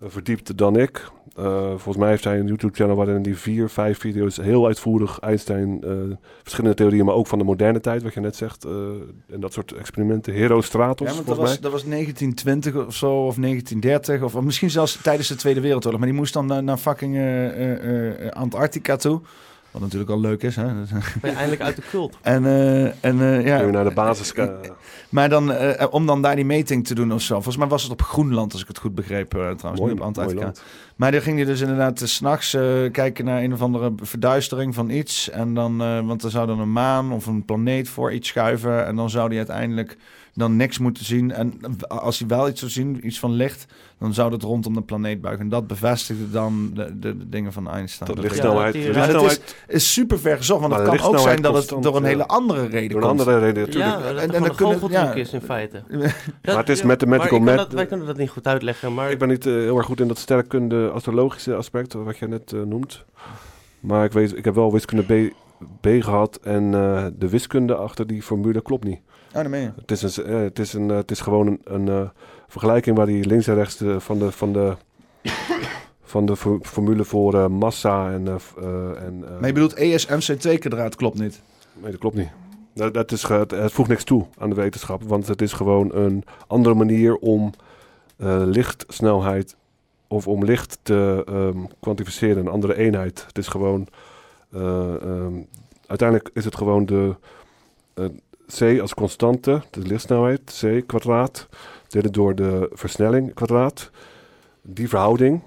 verdiept 0.00 0.58
dan 0.58 0.76
ik. 0.76 1.10
Eh, 1.36 1.66
volgens 1.68 1.96
mij 1.96 2.08
heeft 2.08 2.24
hij 2.24 2.38
een 2.38 2.46
YouTube-channel 2.46 2.96
waarin 2.96 3.22
hij 3.22 3.34
vier, 3.34 3.68
vijf 3.68 3.98
video's 3.98 4.36
heel 4.36 4.66
uitvoerig 4.66 5.18
Einstein, 5.18 5.82
eh, 5.82 5.90
verschillende 6.42 6.76
theorieën, 6.76 7.04
maar 7.04 7.14
ook 7.14 7.26
van 7.26 7.38
de 7.38 7.44
moderne 7.44 7.80
tijd, 7.80 8.02
wat 8.02 8.14
je 8.14 8.20
net 8.20 8.36
zegt, 8.36 8.64
eh, 8.64 8.72
en 9.30 9.40
dat 9.40 9.52
soort 9.52 9.72
experimenten. 9.72 10.34
Herostratos, 10.34 11.08
Ja, 11.08 11.14
want 11.14 11.26
dat 11.26 11.36
was, 11.36 11.48
mij. 11.48 11.58
dat 11.60 11.72
was 11.72 11.84
1920 11.84 12.86
of 12.86 12.94
zo, 12.94 13.26
of 13.26 13.36
1930, 13.36 14.22
of 14.22 14.40
misschien 14.40 14.70
zelfs 14.70 14.98
tijdens 15.02 15.28
de 15.28 15.34
Tweede 15.34 15.60
Wereldoorlog. 15.60 16.00
Maar 16.00 16.08
die 16.08 16.18
moest 16.18 16.32
dan 16.32 16.46
naar, 16.46 16.62
naar 16.62 16.76
fucking 16.78 17.16
Antarctica 18.30 18.96
toe. 18.96 19.20
Wat 19.72 19.82
natuurlijk 19.82 20.10
al 20.10 20.20
leuk 20.20 20.42
is, 20.42 20.56
hè. 20.56 20.64
Ben 20.64 21.30
je 21.30 21.36
eindelijk 21.36 21.62
uit 21.62 21.76
de 21.76 21.82
cult? 21.90 22.18
En, 22.22 22.46
eh, 22.46 22.84
en 22.84 23.20
eh, 23.20 23.46
ja. 23.46 23.56
Kun 23.56 23.66
je 23.66 23.72
naar 23.72 23.84
de 23.84 23.90
basis... 23.94 24.32
eh, 24.32 24.48
Maar 25.08 25.28
dan, 25.28 25.52
eh, 25.52 25.86
om 25.90 26.06
dan 26.06 26.22
daar 26.22 26.36
die 26.36 26.44
meting 26.44 26.86
te 26.86 26.94
doen 26.94 27.12
of 27.12 27.22
zo. 27.22 27.34
Volgens 27.34 27.56
mij 27.56 27.66
was 27.66 27.82
het 27.82 27.92
op 27.92 28.02
Groenland, 28.02 28.52
als 28.52 28.62
ik 28.62 28.68
het 28.68 28.78
goed 28.78 28.94
begreep, 28.94 29.28
trouwens. 29.30 29.62
Mooi- 29.62 29.82
niet 29.92 30.00
op 30.00 30.06
Antarctica. 30.06 30.52
Maar 30.96 31.12
dan 31.12 31.20
ging 31.20 31.36
hij 31.36 31.46
dus 31.46 31.60
inderdaad 31.60 31.98
s 32.04 32.14
s'nachts 32.14 32.54
eh 32.54 32.90
kijken 32.92 33.24
naar 33.24 33.42
een 33.42 33.52
of 33.52 33.62
andere 33.62 33.92
verduistering 34.02 34.74
van 34.74 34.90
iets. 34.90 35.30
En 35.30 35.54
dan, 35.54 35.82
eh, 35.82 36.00
want 36.06 36.22
er 36.22 36.30
zou 36.30 36.46
dan 36.46 36.60
een 36.60 36.72
maan 36.72 37.12
of 37.12 37.26
een 37.26 37.44
planeet 37.44 37.88
voor 37.88 38.12
iets 38.12 38.28
schuiven. 38.28 38.86
En 38.86 38.96
dan 38.96 39.10
zou 39.10 39.28
hij 39.28 39.36
uiteindelijk 39.36 39.96
dan 40.34 40.56
niks 40.56 40.78
moeten 40.78 41.04
zien. 41.04 41.32
En 41.32 41.60
als 41.88 42.18
hij 42.18 42.28
wel 42.28 42.48
iets 42.48 42.58
zou 42.60 42.70
zien, 42.72 43.06
iets 43.06 43.18
van 43.18 43.32
licht, 43.32 43.66
dan 43.98 44.14
zou 44.14 44.30
dat 44.30 44.42
rondom 44.42 44.74
de 44.74 44.82
planeet 44.82 45.20
buigen. 45.20 45.44
En 45.44 45.50
dat 45.50 45.66
bevestigde 45.66 46.30
dan 46.30 46.70
de, 46.74 46.98
de, 46.98 47.16
de 47.16 47.28
dingen 47.28 47.52
van 47.52 47.70
Einstein. 47.70 48.06
Dat 48.06 48.16
Dat 48.16 48.24
lichtsnelheid- 48.24 48.72
de 48.72 48.78
is, 48.78 48.94
lichtsnelheid- 48.94 49.56
is 49.68 49.92
super 49.92 50.18
ver 50.18 50.36
gezocht, 50.36 50.60
want 50.60 50.72
het 50.74 50.84
de 50.90 50.96
kan 50.96 51.06
ook 51.06 51.18
zijn 51.18 51.42
dat 51.42 51.54
het 51.70 51.82
door 51.82 51.96
een 51.96 52.04
hele 52.04 52.22
eh, 52.22 52.28
andere 52.28 52.66
reden 52.66 52.90
door 52.90 53.02
een 53.02 53.08
komt. 53.08 53.20
andere 53.20 53.38
reden, 53.38 53.62
natuurlijk. 53.66 53.92
Ja, 53.94 53.98
dat 54.02 54.10
En- 54.16 54.18
en 54.22 54.30
dan 54.30 54.44
een 54.50 54.54
kunnen- 54.54 54.90
ja. 54.90 55.12
is 55.14 55.32
in 55.32 55.40
feite. 55.40 55.82
Maar 56.42 56.56
het 56.56 56.68
is 56.68 56.82
mathematical 56.82 57.38
maar 57.38 57.48
ik 57.50 57.56
kan 57.56 57.56
math- 57.56 57.56
dat- 57.56 57.72
Wij 57.72 57.86
kunnen 57.86 58.06
dat 58.06 58.16
niet 58.16 58.30
goed 58.30 58.46
uitleggen, 58.46 58.94
maar... 58.94 59.10
Ik 59.10 59.18
ben 59.18 59.28
niet 59.28 59.46
eh, 59.46 59.52
heel 59.52 59.76
erg 59.76 59.86
goed 59.86 60.00
in 60.00 60.08
dat 60.08 60.18
sterrenkunde 60.18 60.90
astrologische 60.90 61.54
aspect, 61.54 61.92
wat 61.92 62.18
je 62.18 62.28
net 62.28 62.52
eh, 62.52 62.60
noemt. 62.62 63.04
Maar 63.80 64.04
ik, 64.04 64.12
weet, 64.12 64.36
ik 64.36 64.44
heb 64.44 64.54
wel 64.54 64.72
wiskunde 64.72 65.02
B, 65.28 65.32
B 65.80 65.86
gehad 66.02 66.36
en 66.42 66.74
eh, 66.74 67.06
de 67.18 67.28
wiskunde 67.28 67.74
achter 67.74 68.06
die 68.06 68.22
formule 68.22 68.62
klopt 68.62 68.84
niet. 68.84 69.00
Oh. 69.34 69.52
Het 69.76 69.90
is, 69.90 70.16
een, 70.16 70.24
eh, 70.24 70.40
het 70.40 70.58
is, 70.58 70.72
een, 70.72 70.90
eh, 70.90 70.96
het 70.96 71.10
is 71.10 71.20
gewoon 71.20 71.46
een, 71.46 71.60
een 71.64 71.88
eh, 71.88 72.08
vergelijking 72.48 72.96
waar 72.96 73.06
die 73.06 73.26
links 73.26 73.46
en 73.46 73.54
rechts 73.54 73.76
de, 73.76 74.00
van 74.00 74.18
de, 74.18 74.32
van 74.32 74.52
de, 74.52 74.76
van 76.02 76.26
de 76.26 76.36
for- 76.36 76.60
formule 76.62 77.04
voor 77.04 77.50
massa 77.50 78.10
en... 78.10 78.26
en 78.26 79.18
Maar 79.18 79.46
je 79.46 79.52
bedoelt 79.52 79.76
E 79.76 79.96
ESMC2-kwadraat 79.96 80.96
klopt 80.96 81.18
niet. 81.18 81.40
Nee, 81.80 81.90
dat 81.90 82.00
klopt 82.00 82.16
niet. 82.16 82.28
Dat, 82.74 82.94
dat 82.94 83.12
is, 83.12 83.22
het, 83.22 83.50
het 83.50 83.72
voegt 83.72 83.88
niks 83.88 84.04
toe 84.04 84.26
aan 84.38 84.48
de 84.48 84.54
wetenschap, 84.54 85.02
want 85.02 85.26
het 85.26 85.42
is 85.42 85.52
gewoon 85.52 85.94
een 85.94 86.24
andere 86.46 86.74
manier 86.74 87.16
om 87.16 87.52
lichtsnelheid 88.44 89.56
of 90.08 90.28
om 90.28 90.44
licht 90.44 90.78
te 90.82 91.22
ehm, 91.26 91.58
kwantificeren, 91.80 92.36
een 92.36 92.52
andere 92.52 92.76
eenheid. 92.76 93.24
Het 93.26 93.38
is 93.38 93.48
gewoon, 93.48 93.86
eh, 94.50 94.94
ehm, 94.94 95.34
uiteindelijk 95.86 96.30
is 96.32 96.44
het 96.44 96.56
gewoon 96.56 96.86
de 96.86 97.14
c 98.58 98.80
als 98.80 98.94
constante, 98.94 99.62
de 99.70 99.80
lichtsnelheid, 99.80 100.60
c 100.60 100.86
kwadraat, 100.86 101.48
delen 101.88 102.12
door 102.12 102.34
de 102.34 102.70
versnelling 102.72 103.34
kwadraat. 103.34 103.90
Die 104.62 104.88
verhouding 104.88 105.42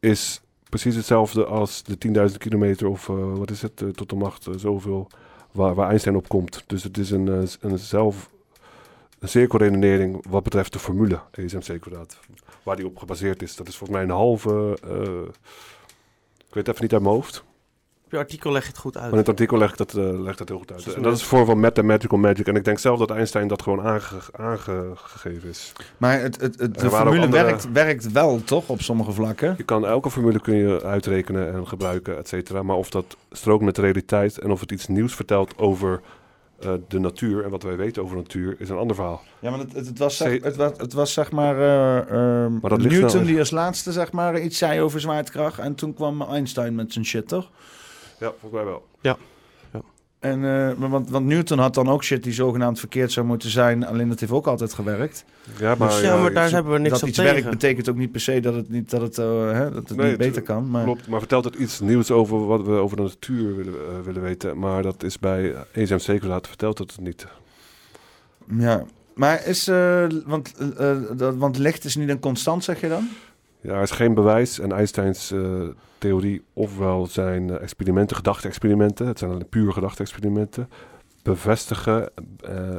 is 0.00 0.40
precies 0.68 0.96
hetzelfde 0.96 1.44
als 1.44 1.82
de 1.82 2.28
10.000 2.30 2.36
kilometer 2.36 2.88
of 2.88 3.08
eh, 3.08 3.36
wat 3.36 3.50
is 3.50 3.62
het, 3.62 3.82
eh, 3.82 3.88
tot 3.88 4.08
de 4.08 4.16
macht 4.16 4.46
eh, 4.46 4.54
zoveel 4.56 5.08
waar, 5.52 5.74
waar 5.74 5.88
Einstein 5.88 6.16
op 6.16 6.28
komt. 6.28 6.64
Dus 6.66 6.82
het 6.82 6.98
is 6.98 7.10
een, 7.10 7.48
een 7.60 7.78
zelf 7.78 8.30
een 9.18 9.28
cirkelredenering 9.28 10.24
wat 10.28 10.42
betreft 10.42 10.72
de 10.72 10.78
formule 10.78 11.20
E 11.30 11.42
ESMC 11.44 11.80
kwadraat. 11.80 12.18
Waar 12.62 12.76
die 12.76 12.86
op 12.86 12.96
gebaseerd 12.96 13.42
is. 13.42 13.56
Dat 13.56 13.68
is 13.68 13.76
volgens 13.76 13.98
mij 13.98 14.08
een 14.08 14.14
halve. 14.14 14.78
ik 16.48 16.54
weet 16.54 16.68
even 16.68 16.82
niet 16.82 16.92
uit 16.92 17.02
mijn 17.02 17.14
hoofd. 17.14 17.44
Op 18.10 18.16
je 18.16 18.22
artikel 18.22 18.52
leg 18.52 18.62
je 18.62 18.68
het 18.68 18.78
goed 18.78 18.96
uit. 18.96 19.12
In 19.12 19.18
het 19.18 19.28
artikel 19.28 19.58
legt 19.58 19.78
dat, 19.78 19.92
legt 19.92 20.38
dat 20.38 20.48
heel 20.48 20.58
goed 20.58 20.72
uit. 20.72 20.84
Dus 20.84 20.94
En 20.94 21.02
dat 21.02 21.16
is 21.16 21.22
vorm 21.22 21.46
van 21.46 21.60
mathematical 21.60 22.18
magic. 22.18 22.46
En 22.46 22.56
ik 22.56 22.64
denk 22.64 22.78
zelf 22.78 22.98
dat 22.98 23.10
Einstein 23.10 23.48
dat 23.48 23.62
gewoon 23.62 23.80
aange, 23.80 24.20
aangegeven 24.32 25.48
is. 25.48 25.72
Maar 25.96 26.20
het, 26.20 26.40
het, 26.40 26.60
het, 26.60 26.78
de 26.78 26.90
formule 26.90 27.24
andere- 27.24 27.44
werkt, 27.44 27.72
werkt 27.72 28.12
wel, 28.12 28.44
toch, 28.44 28.68
op 28.68 28.80
sommige 28.80 29.12
vlakken? 29.12 29.54
Je 29.56 29.62
kan 29.62 29.86
elke 29.86 30.10
formule 30.10 30.40
kun 30.40 30.54
je 30.54 30.82
uitrekenen 30.84 31.52
en 31.52 31.68
gebruiken, 31.68 32.18
et 32.18 32.28
cetera. 32.28 32.62
Maar 32.62 32.76
of 32.76 32.90
dat 32.90 33.16
strookt 33.30 33.64
met 33.64 33.74
de 33.74 33.80
realiteit 33.80 34.38
en 34.38 34.50
of 34.50 34.60
het 34.60 34.72
iets 34.72 34.86
nieuws 34.86 35.14
vertelt 35.14 35.58
over 35.58 36.00
eh, 36.60 36.72
de 36.88 36.98
natuur 36.98 37.44
en 37.44 37.50
wat 37.50 37.62
wij 37.62 37.76
weten 37.76 38.02
over 38.02 38.16
natuur, 38.16 38.56
is 38.58 38.68
een 38.68 38.78
ander 38.78 38.96
verhaal. 38.96 39.22
Ja, 39.38 39.50
maar 39.50 39.58
het, 39.58 39.72
het, 39.72 39.86
het 39.86 39.98
was, 39.98 40.16
zeg, 40.16 40.42
het, 40.42 40.56
was, 40.56 40.72
het 40.76 40.92
was 40.92 41.12
zeg 41.12 41.30
maar, 41.30 41.56
eh, 41.56 41.98
ehm, 41.98 42.52
Maar 42.60 42.70
dat 42.70 42.80
ligt 42.80 43.00
Newton 43.00 43.24
die 43.24 43.38
als 43.38 43.50
laatste 43.50 43.92
zeg 43.92 44.12
maar 44.12 44.40
iets 44.40 44.58
zei 44.58 44.80
over 44.80 45.00
zwaartekracht. 45.00 45.58
En 45.58 45.74
toen 45.74 45.94
kwam 45.94 46.22
Einstein 46.22 46.74
met 46.74 46.92
zijn 46.92 47.04
shit, 47.04 47.28
toch? 47.28 47.50
Ja, 48.20 48.28
volgens 48.40 48.52
mij 48.52 48.64
wel. 48.64 48.86
Ja. 49.00 49.16
En, 50.18 50.34
eh, 50.44 50.76
maar 50.76 50.88
want, 50.88 51.10
want 51.10 51.26
Newton 51.26 51.58
had 51.58 51.74
dan 51.74 51.88
ook 51.88 52.04
shit 52.04 52.22
die 52.22 52.32
zogenaamd 52.32 52.78
verkeerd 52.78 53.12
zou 53.12 53.26
moeten 53.26 53.50
zijn. 53.50 53.86
Alleen 53.86 54.08
dat 54.08 54.20
heeft 54.20 54.32
ook 54.32 54.46
altijd 54.46 54.72
gewerkt. 54.74 55.24
Ja, 55.58 55.74
maar, 55.74 55.88
Dus 55.88 56.00
ja, 56.00 56.16
maar 56.16 56.32
daar 56.32 56.50
hebben 56.50 56.72
we 56.72 56.78
niks 56.78 56.90
dat 56.92 57.02
op 57.02 57.08
iets 57.08 57.16
tegen. 57.16 57.32
werkt 57.32 57.50
betekent 57.50 57.88
ook 57.88 57.96
niet 57.96 58.12
per 58.12 58.20
se 58.20 58.40
dat 58.40 58.54
het, 58.54 58.68
niet, 58.70 58.90
dat 58.90 59.00
het, 59.00 59.18
eh, 59.18 59.50
hè, 59.52 59.70
dat 59.70 59.88
het 59.88 59.96
Nee, 59.98 60.08
niet 60.08 60.18
beter 60.18 60.34
het- 60.34 60.44
kan. 60.44 60.70
Maar... 60.70 60.84
Klopt, 60.84 61.08
maar 61.08 61.18
vertelt 61.18 61.44
het 61.44 61.54
iets 61.54 61.80
nieuws 61.80 62.10
over 62.10 62.46
wat 62.46 62.62
we 62.62 62.70
over 62.72 62.96
de 62.96 63.02
natuur 63.02 63.56
willen, 63.56 63.74
eh, 63.74 64.00
willen 64.04 64.22
weten. 64.22 64.58
Maar 64.58 64.82
dat 64.82 65.02
is 65.02 65.18
bij 65.18 65.54
ESMC 65.72 66.18
kwadraat 66.18 66.46
vertelt 66.48 66.78
het 66.78 67.00
niet. 67.00 67.26
Ja, 68.58 68.84
maar 69.14 69.46
is, 69.46 69.68
eh, 69.68 70.06
want, 70.26 70.54
eh, 70.58 70.90
eh, 70.90 70.98
dat, 71.16 71.36
want 71.36 71.58
licht 71.58 71.84
is 71.84 71.96
niet 71.96 72.08
een 72.08 72.20
constant, 72.20 72.64
zeg 72.64 72.80
je 72.80 72.88
dan? 72.88 73.08
Ja, 73.60 73.72
er 73.74 73.82
is 73.82 73.90
geen 73.90 74.14
bewijs. 74.14 74.58
En 74.58 74.72
Einsteins 74.72 75.30
eh, 75.32 75.40
theorie, 76.00 76.44
ofwel 76.52 77.06
zijn 77.06 77.50
eh, 77.50 77.62
experimenten, 77.62 78.16
gedachte-experimenten, 78.16 79.06
het 79.06 79.18
zijn 79.18 79.48
puur 79.48 79.72
gedachte-experimenten, 79.72 80.70
bevestigen 81.22 82.10
eh, 82.40 82.78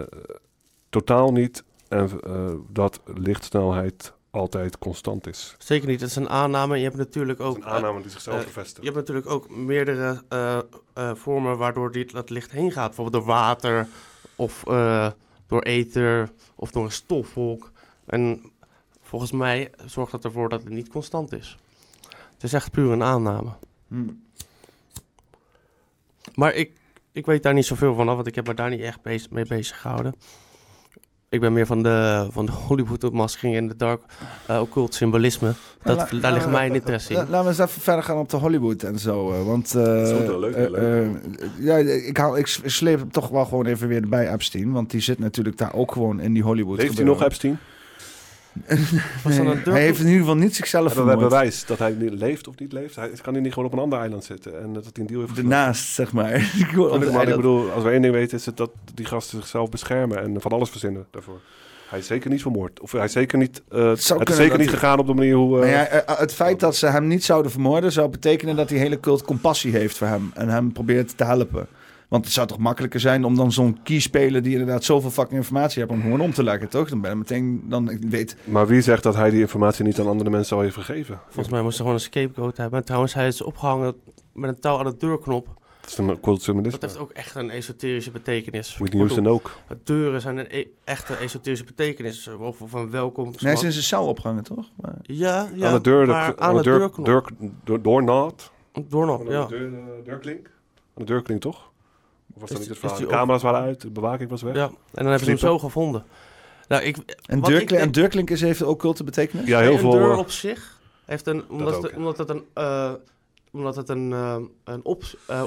totaal 0.89 1.31
niet 1.31 1.64
en, 1.88 2.10
eh, 2.22 2.53
dat 2.69 3.02
lichtsnelheid 3.06 4.14
altijd 4.31 4.77
constant 4.77 5.27
is. 5.27 5.56
Zeker 5.57 5.88
niet, 5.88 5.99
dat 5.99 6.10
is 6.10 6.15
een 6.15 6.30
aanname. 6.30 6.77
Je 6.77 6.84
hebt 6.84 6.98
natuurlijk 6.98 7.39
ook... 7.39 7.56
een 7.56 7.65
aanname 7.65 8.02
die 8.02 8.11
zichzelf 8.11 8.45
bevestigt. 8.45 8.77
Je 8.77 8.91
hebt 8.91 8.95
natuurlijk 8.95 9.30
ook 9.30 9.49
meerdere 9.49 10.22
vormen 11.15 11.57
waardoor 11.57 11.91
dit, 11.91 12.11
dat 12.11 12.30
licht 12.30 12.52
heen 12.52 12.72
gaat. 12.72 12.88
Bijvoorbeeld 12.88 13.23
door 13.23 13.34
water 13.34 13.88
of 14.35 14.64
door 15.48 15.61
ether 15.61 16.30
of 16.56 16.72
door 16.72 16.84
een 16.84 16.91
stofwolk. 16.91 17.72
En 18.06 18.52
volgens 19.02 19.31
mij 19.31 19.72
zorgt 19.85 20.11
dat 20.11 20.23
ervoor 20.23 20.49
dat 20.49 20.64
het 20.64 20.73
niet 20.73 20.89
constant 20.89 21.34
is. 21.34 21.57
Het 22.42 22.50
is 22.50 22.54
echt 22.54 22.72
puur 22.72 22.92
een 22.92 23.04
aanname. 23.04 23.50
Hmm. 23.88 24.22
Maar 26.36 26.54
ik, 26.54 26.72
ik 27.12 27.26
weet 27.26 27.44
daar 27.44 27.54
niet 27.54 27.66
zoveel 27.66 27.96
van 27.96 28.10
af, 28.10 28.16
want 28.16 28.28
ik 28.28 28.36
heb 28.36 28.48
me 28.48 28.54
daar 28.54 28.70
niet 28.70 28.80
echt 28.82 29.02
bezig, 29.02 29.30
mee 29.32 29.46
bezig 29.46 29.82
gehouden. 29.82 30.14
Ik 31.30 31.40
ben 31.40 31.54
meer 31.54 31.66
van 31.66 31.84
de, 31.84 32.28
van 32.32 32.46
de 32.46 32.52
Hollywood-opmaskering 32.52 33.56
en 33.56 33.68
de 33.68 33.76
dark 33.76 34.02
uh, 34.50 34.60
occult 34.62 34.94
symbolisme. 34.94 35.54
Dat, 35.84 35.98
La- 36.12 36.20
daar 36.20 36.34
ligt 36.34 36.46
la- 36.46 36.52
mijn 36.52 36.74
interesse 36.74 37.14
la- 37.14 37.22
in. 37.22 37.30
Laten 37.30 37.44
we 37.44 37.50
eens 37.62 37.70
even 37.70 37.82
verder 37.82 38.04
gaan 38.04 38.18
op 38.18 38.30
de 38.30 38.38
Hollywood 38.38 38.84
en 38.84 39.00
zo. 39.00 39.32
eh, 39.32 39.46
want 39.46 39.76
eh, 39.76 39.84
Dat 39.84 40.08
is 40.08 40.14
ook 40.14 40.26
wel 40.28 40.40
leuk, 40.40 40.56
ja, 41.60 41.78
ik, 41.78 42.18
haal, 42.18 42.38
ik 42.38 42.48
sleep 42.48 43.00
hem 43.00 43.12
toch 43.12 43.28
wel 43.30 43.46
gewoon 43.46 43.66
even 43.66 43.88
weer 43.88 44.08
bij 44.10 44.32
Epstein. 44.34 44.72
Want 44.72 44.90
die 44.92 45.02
zit 45.02 45.20
natuurlijk 45.20 45.58
daar 45.58 45.74
ook 45.74 45.92
gewoon 45.92 46.20
in 46.20 46.34
die 46.34 46.44
Hollywood. 46.44 46.78
Leeft 46.78 46.96
hij 46.96 47.06
nog. 47.06 47.24
Epstein? 47.24 47.60
Was 49.23 49.36
dat 49.36 49.45
Nee, 49.45 49.56
hij 49.64 49.82
heeft 49.82 49.99
in 49.99 50.06
ieder 50.06 50.19
geval 50.19 50.36
niet 50.36 50.56
zichzelf 50.56 50.86
Hebben 50.86 51.06
wij 51.06 51.14
vermoord. 51.14 51.34
bewijs 51.34 51.65
dat 51.65 51.80
hij 51.80 51.91
niet 51.99 52.14
leeft 52.14 52.48
of 52.48 52.60
niet 52.60 52.72
leeft? 52.73 52.95
Hij, 52.95 53.10
kan 53.22 53.34
hij 53.34 53.41
niet 53.41 53.53
gewoon 53.53 53.68
op 53.68 53.73
een 53.73 53.80
ander 53.84 53.99
eiland 53.99 54.23
zitten 54.23 54.61
en 54.61 54.73
dat 54.73 54.84
hij 54.84 54.91
een 54.95 55.06
deal 55.07 55.22
heeft? 55.22 55.38
Ernaast, 55.38 55.94
zeg 55.94 56.11
maar. 56.11 56.52
Op 56.78 57.11
Maar 57.11 57.28
ik 57.28 57.36
bedoel, 57.36 57.72
als 57.72 57.84
we 57.84 57.90
één 57.90 58.02
ding 58.02 58.14
weten, 58.14 58.38
is 58.38 58.45
het 58.45 58.57
dat 58.57 58.69
die 58.94 59.06
gasten 59.06 59.38
zichzelf 59.40 59.69
beschermen 59.69 60.18
en 60.23 60.41
van 60.41 60.52
alles 60.52 60.69
verzinnen 60.69 61.06
daarvoor. 61.11 61.40
Hij 61.90 61.99
is 61.99 62.07
zeker 62.07 62.30
niet 62.30 62.41
vermoord. 62.41 62.80
Of 62.80 62.91
hij 62.91 63.03
is 63.03 63.11
zeker 63.11 63.38
niet. 63.38 63.61
eh, 63.69 63.90
het 63.90 63.98
is 63.98 64.06
zeker 64.36 64.57
niet 64.57 64.69
hij- 64.69 64.78
gegaan 64.80 64.99
op 64.99 65.07
de 65.07 65.14
manier 65.14 65.36
hoe. 65.36 65.65
ja, 65.65 65.86
eh, 65.88 66.19
het 66.19 66.34
feit 66.34 66.60
dat 66.60 66.76
ze 66.76 66.88
hem 66.88 67.07
niet 67.07 67.23
zouden 67.23 67.52
vermoorden 67.52 67.91
zou 67.91 68.10
betekenen 68.10 68.56
dat 68.56 68.69
die 68.69 68.78
hele 68.80 68.99
cult 68.99 69.22
compassie 69.23 69.72
heeft 69.72 69.98
voor 69.98 70.07
hem 70.07 70.32
en 70.34 70.49
hem 70.49 70.72
probeert 70.72 71.18
te 71.18 71.23
helpen. 71.23 71.68
Want 72.12 72.26
het 72.26 72.34
zou 72.34 72.48
toch 72.48 72.58
makkelijker 72.58 73.00
zijn 73.00 73.24
om 73.26 73.36
dan 73.36 73.52
zo'n 73.52 73.84
keyspeler 73.84 74.42
die 74.42 74.52
inderdaad 74.52 74.84
zoveel 74.84 75.10
fucking 75.10 75.38
informatie 75.40 75.80
heeft 75.82 75.94
om 75.94 76.02
gewoon 76.02 76.22
om 76.22 76.34
te 76.34 76.44
leggen, 76.44 76.70
toch? 76.70 76.90
Dan 76.90 77.02
ben 77.02 77.10
je 77.12 77.16
meteen, 77.18 77.64
dan 77.70 77.90
ik 77.90 78.00
weet. 78.10 78.36
Maar 78.44 78.68
wie 78.68 78.82
zegt 78.82 79.04
dat 79.04 79.16
hij 79.16 79.30
die 79.30 79.40
informatie 79.40 79.86
niet 79.86 80.00
aan 80.00 80.08
andere 80.08 80.30
mensen 80.30 80.48
zou 80.50 80.64
heeft 80.64 80.76
gegeven? 80.76 81.20
Volgens 81.26 81.50
mij 81.50 81.62
moest 81.62 81.76
ze 81.76 81.82
gewoon 81.82 81.98
een 81.98 82.04
scapegoat 82.04 82.58
hebben. 82.58 82.80
En 82.80 82.86
trouwens, 82.86 83.14
hij 83.14 83.28
is 83.28 83.42
opgehangen 83.42 83.96
met 84.34 84.50
een 84.50 84.60
touw 84.60 84.78
aan 84.78 84.86
de 84.86 84.98
deurknop. 84.98 85.48
Dat 85.82 85.90
is 85.90 85.98
een 85.98 86.20
cult 86.20 86.42
symbolisme. 86.42 86.80
Dat 86.80 86.90
heeft 86.90 87.02
ook 87.02 87.12
echt 87.12 87.36
een 87.36 87.50
esoterische 87.50 88.12
betekenis. 88.12 88.78
Whitney 88.78 89.00
Houston 89.02 89.28
ook. 89.28 89.58
Deuren 89.84 90.22
zijn 90.22 90.38
een 90.38 90.48
e- 90.50 90.66
echte 90.84 91.16
esoterische 91.16 91.66
betekenis. 91.66 92.30
Of, 92.40 92.74
een 92.74 92.90
welkom. 92.90 93.26
Nee, 93.26 93.36
hij 93.40 93.54
is 93.54 93.64
in 93.64 93.72
zijn 93.72 93.84
cel 93.84 94.08
opgehangen, 94.08 94.44
toch? 94.44 94.66
Maar- 94.82 94.96
Ja, 95.02 95.50
ja. 95.56 95.68
aan 95.68 95.74
de 95.74 95.82
deur, 95.82 96.06
de, 96.06 96.12
maar 96.12 96.38
aan 96.38 96.56
de 96.56 96.62
deur, 96.64 96.78
deurknop. 96.80 97.06
deur, 97.06 97.24
door, 97.64 97.82
doornaad. 97.82 98.52
Doorknop, 98.88 99.20
Aan 99.20 99.26
de 99.26 99.32
ja. 99.32 99.46
deur, 99.46 99.74
eh, 99.74 100.06
deurklink. 100.06 100.46
Aan 100.48 100.52
de 100.94 101.04
deurklink, 101.06 101.42
toch? 101.42 101.70
Of 102.44 102.50
was 102.50 102.50
dat 102.50 102.60
Is- 102.60 102.68
niet 102.68 102.68
het 102.68 102.70
is 102.70 102.80
verhaal? 102.80 102.98
die 102.98 103.08
De 103.08 103.14
camera's 103.14 103.42
waren 103.42 103.62
uit, 103.62 103.82
de 103.82 103.90
bewaking 103.90 104.30
was 104.30 104.42
weg. 104.42 104.56
Ja, 104.56 104.66
en 104.66 104.74
dan 104.92 105.06
hebben 105.06 105.20
ze 105.24 105.30
hem 105.30 105.38
zo 105.40 105.60
gevonden. 105.60 106.04
Nou, 106.68 106.84
ik, 106.84 106.98
En, 107.26 107.40
wat 107.40 107.50
ik 107.50 107.70
deurklink, 107.94 108.30
en 108.30 108.36
is 108.36 108.42
heeft 108.42 108.64
ook 108.64 108.80
culte 108.80 109.04
betekenis? 109.04 109.48
Ja, 109.48 109.60
heel 109.60 109.72
een 109.74 109.80
veel. 109.80 109.92
deur 109.92 110.12
eh, 110.12 110.18
op 110.18 110.32
zich 110.32 110.80
heeft 111.06 111.28
een... 111.28 111.50
Omdat, 111.50 111.76
ook, 111.76 111.84
het, 111.84 111.96
omdat 111.96 112.18
het 112.18 112.30
een... 112.30 112.44
eh, 112.54 112.92
omdat 113.54 113.76
het 113.76 113.90
een, 113.90 114.14
eh, 114.14 114.36
een, 114.64 114.86
op, 114.86 115.04
eh, 115.28 115.44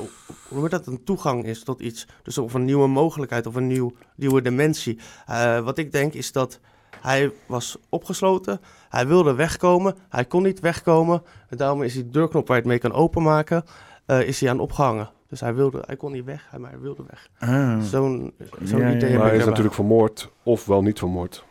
hoe 0.48 0.68
dat, 0.68 0.86
een 0.86 1.04
toegang 1.04 1.44
is 1.44 1.64
tot 1.64 1.80
iets. 1.80 2.06
Dus 2.22 2.38
of 2.38 2.54
een 2.54 2.64
nieuwe 2.64 2.86
mogelijkheid 2.88 3.46
of 3.46 3.54
een 3.54 3.66
nieuw, 3.66 3.92
nieuwe 4.16 4.42
dimensie. 4.42 4.98
Eh, 5.26 5.60
wat 5.60 5.78
ik 5.78 5.92
denk 5.92 6.12
is 6.14 6.32
dat 6.32 6.60
hij 7.00 7.32
was 7.46 7.76
opgesloten. 7.88 8.60
Hij 8.88 9.06
wilde 9.06 9.34
wegkomen. 9.34 9.96
Hij 10.08 10.24
kon 10.24 10.42
niet 10.42 10.60
wegkomen. 10.60 11.22
En 11.48 11.56
daarom 11.56 11.82
is 11.82 11.92
die 11.92 12.08
deurknop 12.10 12.46
waar 12.46 12.56
je 12.56 12.62
het 12.62 12.70
mee 12.70 12.78
kan 12.90 12.92
openmaken, 12.92 13.64
eh, 14.06 14.20
is 14.20 14.40
hij 14.40 14.50
aan 14.50 14.60
opgehangen. 14.60 15.10
Dus 15.28 15.40
hij, 15.40 15.54
wilde, 15.54 15.82
hij 15.86 15.96
kon 15.96 16.12
niet 16.12 16.24
weg, 16.24 16.46
hij, 16.50 16.58
maar 16.58 16.70
hij 16.70 16.80
wilde 16.80 17.04
weg. 17.10 17.28
Ah. 17.38 17.80
Zo'n 17.80 18.32
zo'n 18.62 18.78
Ja, 18.80 18.88
ja, 18.88 18.94
idee 18.94 19.10
ja. 19.10 19.18
Maar 19.18 19.26
hij 19.28 19.36
is 19.36 19.44
natuurlijk 19.44 19.74
vermoord 19.74 20.30
of 20.42 20.66
wel 20.66 20.82
niet 20.82 20.98
vermoord. 20.98 21.44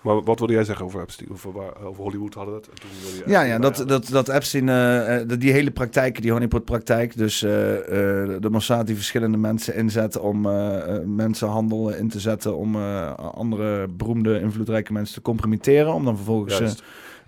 Maar 0.00 0.22
wat 0.22 0.38
wilde 0.38 0.52
jij 0.52 0.64
zeggen 0.64 0.84
over 0.84 1.00
Epstein? 1.00 1.30
Over, 1.32 1.84
over 1.84 2.02
Hollywood 2.02 2.34
hadden 2.34 2.54
we 2.54 2.60
het. 2.60 2.68
En 2.70 2.80
toen 2.80 2.90
wilde 3.02 3.16
je 3.16 3.30
Ja, 3.30 3.42
ja 3.42 3.58
dat, 3.58 3.84
dat, 3.86 4.08
dat 4.08 4.28
Epstein, 4.28 4.68
eh, 4.68 5.20
eh, 5.20 5.28
die 5.38 5.52
hele 5.52 5.70
praktijk, 5.70 6.22
die 6.22 6.32
honeypot-praktijk, 6.32 7.16
dus 7.16 7.42
eh, 7.42 7.76
eh, 7.76 8.40
de 8.40 8.50
Mossad 8.50 8.86
die 8.86 8.94
verschillende 8.96 9.36
mensen 9.36 9.74
inzet 9.74 10.18
om 10.18 10.46
eh, 10.46 10.96
eh, 10.96 11.04
mensenhandel 11.04 11.90
in 11.94 12.08
te 12.08 12.20
zetten, 12.20 12.56
om 12.56 12.74
eh, 12.74 13.14
andere 13.14 13.88
beroemde, 13.88 14.40
invloedrijke 14.40 14.92
mensen 14.92 15.14
te 15.14 15.22
compromitteren, 15.22 15.94
om 15.94 16.04
dan 16.04 16.16
vervolgens 16.16 16.82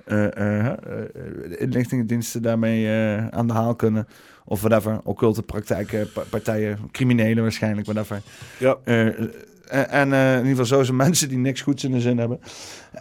de 0.05 1.57
inlichtingendiensten 1.59 2.43
daarmee 2.43 2.87
eh, 2.87 3.29
aan 3.29 3.47
de 3.47 3.53
haal 3.53 3.75
kunnen. 3.75 4.07
Of 4.49 4.61
whatever, 4.61 5.01
occulte 5.05 5.43
praktijken, 5.43 6.13
pa- 6.13 6.25
partijen, 6.31 6.79
criminelen 6.93 7.43
waarschijnlijk, 7.43 7.87
whatever. 7.87 8.23
Ja. 8.59 8.77
Eh, 8.85 9.07
en 9.93 10.13
eh, 10.13 10.33
in 10.33 10.37
ieder 10.47 10.51
geval 10.51 10.65
zo 10.65 10.83
zijn 10.83 10.97
mensen 11.07 11.29
die 11.29 11.39
niks 11.39 11.61
goeds 11.61 11.85
in 11.85 11.93
de 11.93 12.01
zin 12.01 12.19
hebben. 12.19 12.41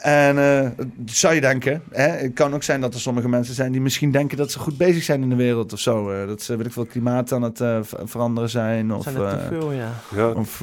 En 0.01 0.37
eh, 0.37 0.69
zou 1.05 1.33
je 1.33 1.41
denken, 1.41 1.81
hè? 1.91 2.07
het 2.07 2.33
kan 2.33 2.53
ook 2.53 2.63
zijn 2.63 2.81
dat 2.81 2.93
er 2.93 2.99
sommige 2.99 3.29
mensen 3.29 3.55
zijn 3.55 3.71
die 3.71 3.81
misschien 3.81 4.11
denken 4.11 4.37
dat 4.37 4.51
ze 4.51 4.59
goed 4.59 4.77
bezig 4.77 5.03
zijn 5.03 5.21
in 5.21 5.29
de 5.29 5.35
wereld 5.35 5.73
of 5.73 5.79
zo. 5.79 6.09
eh, 6.11 6.27
dat 6.27 6.41
ze, 6.41 6.55
weet 6.57 6.65
ik 6.65 6.71
veel, 6.71 6.85
klimaat 6.85 7.31
aan 7.31 7.41
het 7.41 7.61
eh, 7.61 7.77
ver- 7.81 8.07
veranderen 8.07 8.49
zijn. 8.49 8.93
Of, 8.93 9.03
zijn 9.03 9.15
er 9.15 9.29
te 9.29 9.45
veel, 9.49 9.71
ja. 9.71 9.89
Ja, 10.15 10.29
of 10.29 10.57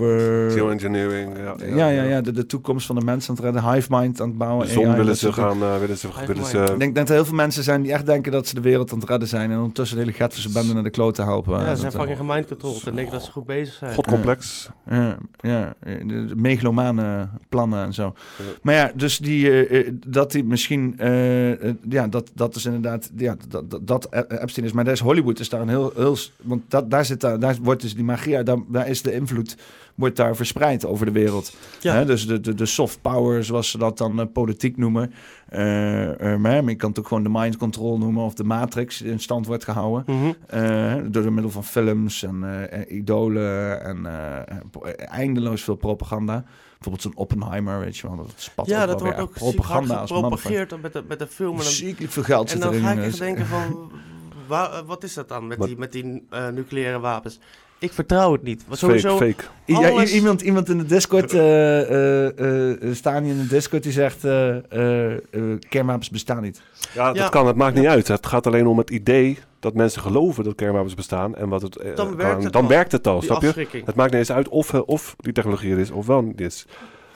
geoengineering. 0.48 1.36
Ja, 1.38 1.54
ja, 1.76 1.88
ja, 1.88 2.02
ja, 2.02 2.20
de, 2.20 2.32
de 2.32 2.46
toekomst 2.46 2.86
van 2.86 2.96
de 2.96 3.04
mens 3.04 3.28
aan 3.28 3.34
het 3.34 3.44
redden, 3.44 3.72
hive 3.72 3.86
mind 3.90 4.20
aan 4.20 4.28
het 4.28 4.38
bouwen. 4.38 4.66
De 4.66 4.72
zon 4.72 4.86
AI, 4.86 4.96
willen 4.96 5.16
ze 5.16 5.32
gaan, 5.32 5.58
willen 5.58 5.96
ze, 5.98 6.08
willen 6.26 6.44
ze 6.44 6.58
Ik 6.72 6.78
denk 6.78 6.94
dat 6.94 7.08
er 7.08 7.14
heel 7.14 7.24
veel 7.24 7.34
mensen 7.34 7.62
zijn 7.62 7.82
die 7.82 7.92
echt 7.92 8.06
denken 8.06 8.32
dat 8.32 8.46
ze 8.48 8.54
de 8.54 8.60
wereld 8.60 8.92
aan 8.92 8.98
het 8.98 9.08
redden 9.08 9.28
zijn. 9.28 9.50
En 9.50 9.56
ondertussen 9.58 9.96
de 9.96 10.02
hele 10.02 10.16
Gatverse 10.16 10.50
bende 10.52 10.74
naar 10.74 10.82
de 10.82 10.90
klote 10.90 11.22
helpen. 11.22 11.60
Ja, 11.60 11.74
ze 11.74 11.80
zijn 11.80 11.92
fucking 11.92 12.16
gemindcontrolled 12.16 12.86
en 12.86 12.94
denken 12.94 13.12
dat 13.12 13.24
ze 13.24 13.30
goed 13.30 13.46
bezig 13.46 13.74
zijn. 13.74 13.94
godcomplex. 13.94 14.68
Ja, 14.90 15.16
ja 15.40 15.74
de, 15.84 16.24
de 16.26 16.36
megalomane 16.36 17.28
plannen 17.48 17.84
en 17.84 17.92
zo. 17.94 18.02
Ja. 18.38 18.44
Maar 18.62 18.74
ja, 18.74 18.90
dus 18.94 19.18
die, 19.22 19.50
eh, 19.50 19.78
eh, 19.78 19.92
dat 20.06 20.32
die 20.32 20.44
misschien, 20.44 20.98
eh, 20.98 21.70
ja, 21.88 22.08
dat, 22.08 22.30
dat 22.34 22.54
is 22.54 22.64
inderdaad, 22.64 23.10
ja, 23.16 23.36
dat, 23.48 23.70
dat, 23.70 23.86
dat 23.86 24.08
Epstein 24.28 24.66
is. 24.66 24.72
Maar 24.72 24.84
daar 24.84 24.92
is 24.92 25.00
Hollywood 25.00 25.38
is 25.38 25.48
daar 25.48 25.60
een 25.60 25.68
heel, 25.68 25.92
heel 25.94 26.16
want 26.42 26.62
dat, 26.68 26.90
daar 26.90 27.04
zit 27.04 27.20
daar, 27.20 27.38
daar 27.38 27.56
wordt 27.62 27.82
dus 27.82 27.94
die 27.94 28.04
magie, 28.04 28.42
daar, 28.42 28.58
daar 28.68 28.88
is 28.88 29.02
de 29.02 29.14
invloed, 29.14 29.56
wordt 29.94 30.16
daar 30.16 30.36
verspreid 30.36 30.86
over 30.86 31.06
de 31.06 31.12
wereld. 31.12 31.56
Ja. 31.80 32.04
Dus 32.04 32.26
de, 32.26 32.40
de, 32.40 32.54
de 32.54 32.66
soft 32.66 32.98
power, 33.02 33.44
zoals 33.44 33.70
ze 33.70 33.78
dat 33.78 33.98
dan 33.98 34.32
politiek 34.32 34.76
noemen. 34.76 35.12
Eh, 35.52 36.32
eh, 36.32 36.40
maar 36.40 36.64
je 36.64 36.74
kan 36.74 36.88
het 36.88 36.98
ook 36.98 37.08
gewoon 37.08 37.22
de 37.22 37.28
mind 37.28 37.56
control 37.56 37.98
noemen 37.98 38.22
of 38.22 38.34
de 38.34 38.44
matrix 38.44 39.02
in 39.02 39.20
stand 39.20 39.46
wordt 39.46 39.64
gehouden. 39.64 40.04
Mhm. 40.06 40.32
Eh, 40.46 40.94
door 41.10 41.32
middel 41.32 41.50
van 41.50 41.64
films 41.64 42.22
en 42.22 42.44
idolen 42.88 43.82
en 43.84 44.06
eindeloos 44.96 45.62
veel 45.62 45.74
propaganda. 45.74 46.44
Bijvoorbeeld 46.82 47.02
zo'n 47.02 47.22
Oppenheimer, 47.22 47.80
weet 47.80 47.96
je 47.96 48.06
wel. 48.06 48.16
Dat 48.16 48.32
spat 48.36 48.66
Ja, 48.66 48.86
dat 48.86 49.00
wordt 49.00 49.18
ook 49.18 49.32
propaganda 49.32 49.94
hard 49.94 50.00
als 50.00 50.10
gepropageerd 50.10 50.82
met 50.82 50.92
de, 50.92 51.04
met 51.08 51.18
de 51.18 51.26
film. 51.26 51.58
En, 51.58 51.64
dan- 51.64 52.08
veel 52.08 52.22
geld 52.22 52.52
en 52.52 52.60
dan 52.60 52.74
ga 52.74 52.90
ik 52.90 52.96
dus- 52.96 53.06
echt 53.06 53.18
denken 53.18 53.46
van, 53.46 53.90
waar, 54.48 54.72
eh, 54.72 54.80
wat 54.86 55.04
is 55.04 55.14
dat 55.14 55.28
dan 55.28 55.46
met 55.46 55.60
die, 55.62 55.78
met 55.78 55.92
die 55.92 56.26
eh, 56.30 56.48
nucleaire 56.48 57.00
wapens? 57.00 57.38
Ik 57.82 57.92
vertrouw 57.92 58.32
het 58.32 58.42
niet. 58.42 58.64
Want 58.66 58.78
Fake, 58.78 58.98
sowieso, 58.98 59.16
fake. 59.26 59.44
Ja, 59.64 60.04
iemand, 60.04 60.40
iemand 60.40 60.68
in 60.68 60.78
de 60.78 60.86
Discord, 60.86 61.32
eh 61.34 61.80
eh 62.28 62.82
eh, 62.88 62.94
staan 62.94 63.22
hier 63.22 63.32
in 63.32 63.38
de 63.40 63.46
Discord, 63.46 63.82
die 63.82 63.92
zegt 63.92 64.24
eh 64.24 64.56
eh, 64.72 65.12
eh, 65.12 65.18
kernwapens 65.68 66.10
bestaan 66.10 66.42
niet. 66.42 66.62
Ja, 66.94 67.06
dat 67.06 67.16
Ja. 67.16 67.28
kan. 67.28 67.46
Het 67.46 67.56
maakt 67.56 67.74
niet 67.76 67.86
uit. 67.86 68.08
Het 68.08 68.26
gaat 68.26 68.46
alleen 68.46 68.66
om 68.66 68.78
het 68.78 68.90
idee 68.90 69.38
dat 69.60 69.74
mensen 69.74 70.02
geloven 70.02 70.44
dat 70.44 70.54
kernwapens 70.54 70.94
bestaan. 70.94 71.36
En 71.36 71.48
wat 71.48 71.62
het, 71.62 71.72
Dan 71.82 71.94
kan- 71.94 72.16
werkt 72.16 72.42
het 72.44 72.52
dan 72.52 72.62
al. 72.62 72.68
werkt 72.68 72.92
het 72.92 73.06
al, 73.06 73.20
die 73.20 73.28
snap 73.28 73.42
je? 73.42 73.66
Het 73.84 73.94
maakt 73.94 74.10
niet 74.10 74.18
eens 74.20 74.32
uit 74.32 74.48
of, 74.48 74.74
of 74.74 75.14
die 75.18 75.32
technologie 75.32 75.72
er 75.72 75.78
is 75.78 75.90
of 75.90 76.06
wel 76.06 76.22
niet 76.22 76.40
is. 76.40 76.66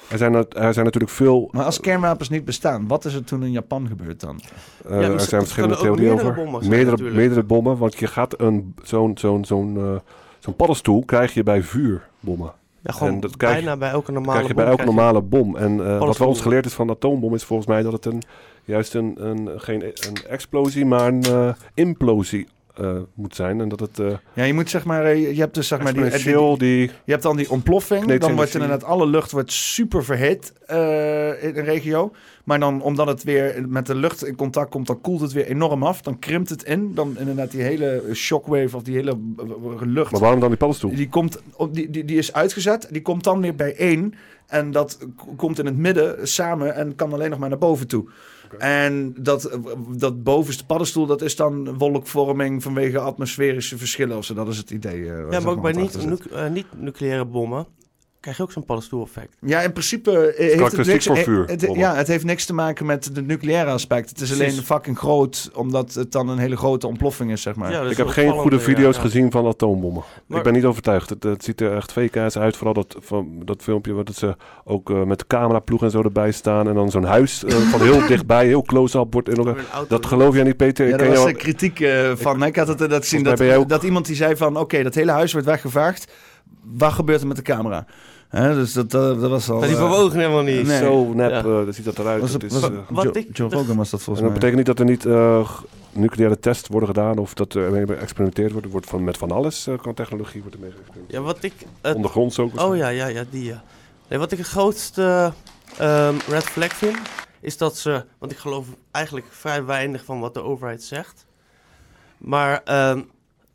Er 0.09 0.19
zijn, 0.19 0.35
er, 0.35 0.47
er 0.49 0.73
zijn 0.73 0.85
natuurlijk 0.85 1.13
veel... 1.13 1.49
Maar 1.53 1.65
als 1.65 1.81
kernwapens 1.81 2.29
niet 2.29 2.45
bestaan, 2.45 2.89
wat 2.89 3.05
is 3.05 3.15
er 3.15 3.25
toen 3.25 3.43
in 3.43 3.51
Japan 3.53 3.87
gebeurd 3.89 4.21
dan? 4.21 4.41
eh, 4.85 4.91
Ja, 4.91 4.97
maar 5.01 5.11
er 5.11 5.21
zijn 5.21 5.41
verschillende 5.41 5.77
theorieën 5.77 6.09
meerdere 6.09 6.29
over. 6.31 6.43
bommen 6.43 6.65
zijn 6.65 6.75
meerdere, 6.85 7.11
meerdere 7.11 7.43
bommen, 7.43 7.77
want 7.79 7.99
je 7.99 8.07
gaat 8.07 8.41
een, 8.41 8.75
zo'n, 8.83 9.19
zo'n, 9.19 9.45
zo'n, 9.45 10.01
zo'n 10.39 10.57
paddenstoel 10.57 11.05
krijg 11.05 11.35
je 11.35 11.43
bij 11.43 11.63
vuurbommen. 11.63 12.53
Ja, 12.81 12.93
gewoon 12.93 13.13
en 13.13 13.21
dat 13.21 13.37
krijg 13.37 13.55
je- 13.55 13.61
bijna 13.63 13.77
bij 13.79 13.91
elke 13.91 14.13
normale 14.13 14.33
krijg 14.33 14.49
je 14.49 14.55
bij 14.55 14.65
bom 14.65 14.73
elke 14.73 14.83
krijg 14.85 14.97
je- 14.99 15.03
normale 15.05 15.27
bom. 15.27 15.57
En 15.57 15.87
eh, 15.93 15.99
wat 15.99 16.19
wel 16.19 16.29
ons 16.29 16.41
geleerd 16.41 16.67
is 16.67 16.73
van 16.73 16.89
een 16.89 16.95
atoombom 16.95 17.35
is 17.35 17.45
volgens 17.45 17.69
mij 17.69 17.83
dat 17.83 17.93
het 17.93 18.05
een, 18.05 18.23
juist 18.65 18.95
een, 18.95 19.15
een, 19.19 19.51
geen 19.61 19.83
een 19.83 20.27
explosie, 20.29 20.85
maar 20.87 21.07
een 21.09 21.23
eh, 21.23 21.49
implosie 21.75 22.47
eh, 22.77 22.91
moet 23.15 23.35
zijn. 23.35 23.61
En 23.61 23.69
dat 23.69 23.81
het 23.81 23.99
eh 23.99 24.13
Ja, 24.33 24.45
je 24.45 24.53
moet 24.55 24.71
zeg 24.71 24.85
maar, 24.85 25.17
je 25.17 25.41
hebt 25.41 25.55
dus 25.55 25.69
zeg 25.69 25.83
maar 25.83 25.93
die, 25.93 26.57
die. 26.59 26.81
Je 27.05 27.11
hebt 27.13 27.23
dan 27.23 27.37
die 27.37 27.51
ontploffing. 27.51 28.19
Dan 28.19 28.35
wordt 28.35 28.55
inderdaad 28.55 28.85
alle 28.85 29.07
lucht 29.07 29.31
wordt 29.31 29.53
super 29.53 30.05
verhit 30.05 30.53
eh, 30.67 31.43
in 31.45 31.57
een 31.57 31.65
regio. 31.65 32.13
Maar 32.47 32.61
dan 32.61 32.83
omdat 32.83 33.07
het 33.07 33.23
weer 33.25 33.65
met 33.69 33.87
de 33.87 33.95
lucht 33.95 34.27
in 34.27 34.37
contact 34.37 34.71
komt, 34.71 34.87
dan 34.87 35.01
koelt 35.01 35.21
het 35.21 35.33
weer 35.33 35.47
enorm 35.47 35.83
af. 35.83 36.03
Dan 36.03 36.19
krimpt 36.19 36.51
het 36.51 36.63
in. 36.63 36.95
Dan 36.95 37.17
inderdaad 37.19 37.51
die 37.51 37.63
hele 37.63 38.03
shockwave 38.13 38.77
of 38.77 38.83
die 38.83 38.95
hele 38.95 39.11
eh, 39.11 39.47
lucht. 39.81 40.11
Maar 40.13 40.21
waarom 40.21 40.41
dan 40.41 40.49
die 40.49 40.59
paddenstoel? 40.59 40.95
Die, 40.95 41.09
komt, 41.09 41.43
die, 41.71 41.91
die, 41.91 42.05
die 42.05 42.19
is 42.19 42.33
uitgezet. 42.33 42.89
Die 42.91 43.03
komt 43.03 43.25
dan 43.25 43.41
weer 43.41 43.55
bijeen. 43.55 44.15
En 44.47 44.71
dat 44.71 44.99
komt 45.37 45.59
in 45.59 45.67
het 45.67 45.77
midden 45.77 46.29
samen 46.29 46.75
en 46.75 46.95
kan 46.95 47.13
alleen 47.13 47.31
nog 47.31 47.39
maar 47.39 47.49
naar 47.49 47.59
boven 47.59 47.87
toe. 47.87 48.05
En 48.59 49.15
dat, 49.19 49.59
dat 49.97 50.23
bovenste 50.23 50.67
paddenstoel, 50.67 51.07
dat 51.07 51.23
is 51.23 51.37
dan 51.37 51.79
wolkvorming 51.79 52.63
vanwege 52.63 52.99
atmosferische 52.99 53.79
verschillen. 53.79 54.17
Of 54.17 54.25
zo. 54.25 54.35
Dat 54.35 54.49
is 54.49 54.57
het 54.57 54.71
idee. 54.71 55.11
eh, 55.13 55.31
Ja, 55.31 55.41
maar 55.41 55.53
ook 55.53 55.63
bij 55.63 55.73
niet, 55.73 56.29
eh, 56.33 56.49
niet-nucleaire 56.51 57.25
bommen 57.25 57.67
krijg 58.27 58.37
je 58.37 58.43
ook 58.45 58.53
zo'n 58.53 58.65
paddenstoel-effect. 58.65 59.37
Ja, 59.41 59.61
in 59.61 59.73
principe 59.73 60.11
eh, 60.33 60.59
heeft 60.59 60.77
het 60.77 60.87
niks, 60.87 61.07
voor 61.07 61.17
eh, 61.17 61.23
vuur, 61.23 61.45
het- 61.47 61.69
ja, 61.75 61.95
het 61.95 62.07
heeft 62.07 62.25
niks 62.25 62.45
te 62.45 62.55
maken 62.55 62.87
met 62.87 63.05
het 63.05 63.27
nucleaire 63.27 63.71
aspect. 63.71 64.09
Het 64.11 64.21
is 64.21 64.33
alleen 64.33 64.47
Precies. 64.47 64.65
fucking 64.65 64.99
groot, 64.99 65.51
omdat 65.55 65.95
het 65.95 66.13
dan 66.13 66.29
een 66.29 66.39
hele 66.39 66.57
grote 66.57 66.87
ontploffing 66.87 67.31
is, 67.31 67.43
zeg 67.43 67.55
maar. 67.55 67.71
Ja, 67.71 67.83
Ik 67.83 67.97
heb 67.97 68.07
geen 68.09 68.31
goede 68.33 68.57
ja, 68.57 68.63
video's 68.63 68.97
ja. 68.97 69.01
gezien 69.03 69.31
van 69.31 69.47
atoombommen. 69.47 70.03
Maar- 70.27 70.39
ik 70.39 70.45
ben 70.45 70.53
niet 70.53 70.65
overtuigd. 70.65 71.11
Het, 71.11 71.23
het 71.23 71.45
ziet 71.45 71.61
er 71.61 71.77
echt 71.77 71.93
fake 71.93 72.21
ass 72.21 72.39
uit. 72.39 72.57
Vooral 72.57 72.75
dat, 72.75 72.97
van, 73.01 73.43
dat 73.45 73.63
filmpje 73.63 73.93
waar 73.93 74.05
dat 74.05 74.17
ze 74.17 74.37
ook 74.65 74.91
eh, 74.91 75.03
met 75.03 75.19
de 75.19 75.27
cameraploeg 75.27 75.83
en 75.83 75.91
zo 75.91 76.03
erbij 76.03 76.33
staan. 76.33 76.69
En 76.69 76.75
dan 76.75 76.91
zo'n 76.91 77.05
huis 77.05 77.45
eh, 77.45 77.55
van 77.73 77.81
heel 77.83 78.07
dichtbij, 78.07 78.47
heel 78.47 78.63
close-up 78.63 79.13
wordt. 79.13 79.29
In 79.29 79.37
elkaar. 79.37 79.65
Dat 79.89 80.07
geloof 80.07 80.35
jij 80.35 80.45
niet, 80.45 80.57
Peter? 80.57 80.87
Ja, 80.87 80.93
Ik 80.93 80.99
daar 80.99 81.09
was 81.09 81.17
jou- 81.19 81.33
de 81.33 81.37
kritiek 81.39 81.81
eh, 81.81 82.13
van. 82.15 82.45
Ik 82.45 82.57
had 82.57 82.69
het 82.69 82.81
eh, 82.81 82.89
dat 82.89 83.03
gezien 83.03 83.23
mij 83.23 83.35
dat, 83.37 83.57
ook- 83.57 83.69
dat 83.69 83.83
iemand 83.83 84.07
die 84.07 84.17
zei 84.17 84.37
van... 84.37 84.57
oké, 84.59 84.83
dat 84.83 84.95
hele 84.95 85.11
huis 85.11 85.33
wordt 85.33 85.47
weggevaagd. 85.47 86.13
Wat 86.63 86.93
gebeurt 86.93 87.21
er 87.21 87.27
met 87.27 87.37
de 87.37 87.43
camera? 87.43 87.87
Hè, 88.29 88.55
dus 88.55 88.73
dat, 88.73 88.91
dat 88.91 89.19
was 89.19 89.51
al... 89.51 89.59
Maar 89.59 89.69
die 89.69 89.77
eh, 89.77 89.83
bewogen 89.83 90.19
helemaal 90.19 90.43
niet. 90.43 90.67
Nee. 90.67 90.79
Zo 90.79 91.13
nep, 91.15 91.31
Ja. 91.31 91.39
eh, 91.39 91.45
dat 91.45 91.75
ziet 91.75 91.85
dat 91.85 91.99
eruit. 91.99 92.21
was 92.21 92.33
Het 92.33 92.43
het, 92.43 92.53
is, 92.53 92.61
was, 92.61 92.71
eh, 92.71 92.79
Wat 92.89 93.17
ik- 93.17 93.37
Joe 93.37 93.51
Rogan 93.51 93.77
was 93.77 93.91
dat 93.91 93.99
en 94.01 94.05
volgens 94.05 94.09
dat 94.09 94.21
mij. 94.21 94.31
betekent 94.33 94.57
niet 94.57 94.67
dat 94.67 94.79
er 94.79 94.85
niet 94.85 95.05
eh, 95.05 95.51
nucleaire 95.93 96.39
tests 96.41 96.69
worden 96.69 96.89
gedaan 96.89 97.19
of 97.19 97.35
dat 97.35 97.55
er 97.55 97.71
mee 97.73 97.87
geëxperimenteerd 97.87 98.51
wordt. 98.51 98.67
Er 98.67 98.73
wordt 98.73 98.87
van, 98.89 99.05
met 99.05 99.17
van 99.17 99.31
alles 99.31 99.67
eh, 99.67 99.79
qua 99.79 99.93
technologie 99.93 100.41
wordt 100.41 100.55
er 100.55 100.61
mee 100.63 100.71
geëxperimenteerd. 100.71 101.21
Ja, 101.21 101.27
wat 101.27 101.43
ik... 101.43 101.53
het- 101.81 101.95
Ondergronds 101.97 102.39
ook. 102.39 102.61
oh 102.61 102.77
ja, 102.77 102.89
ja, 102.89 103.07
ja, 103.07 103.25
die 103.31 103.45
ja. 103.45 103.63
Nee, 104.09 104.19
wat 104.19 104.33
ik 104.33 104.39
het 104.39 104.47
grootste 104.47 105.33
ehm, 105.79 106.15
red 106.29 106.45
flag 106.45 106.73
vind, 106.73 106.97
is 107.41 107.57
dat 107.57 107.77
ze... 107.77 108.05
Want 108.19 108.33
ik 108.33 108.39
geloof 108.39 108.67
eigenlijk 108.91 109.27
vrij 109.31 109.65
weinig 109.65 110.05
van 110.05 110.21
wat 110.21 110.35
de 110.35 110.43
overheid 110.43 110.83
zegt. 110.83 111.27
Maar 112.19 112.61
ehm, 112.65 113.03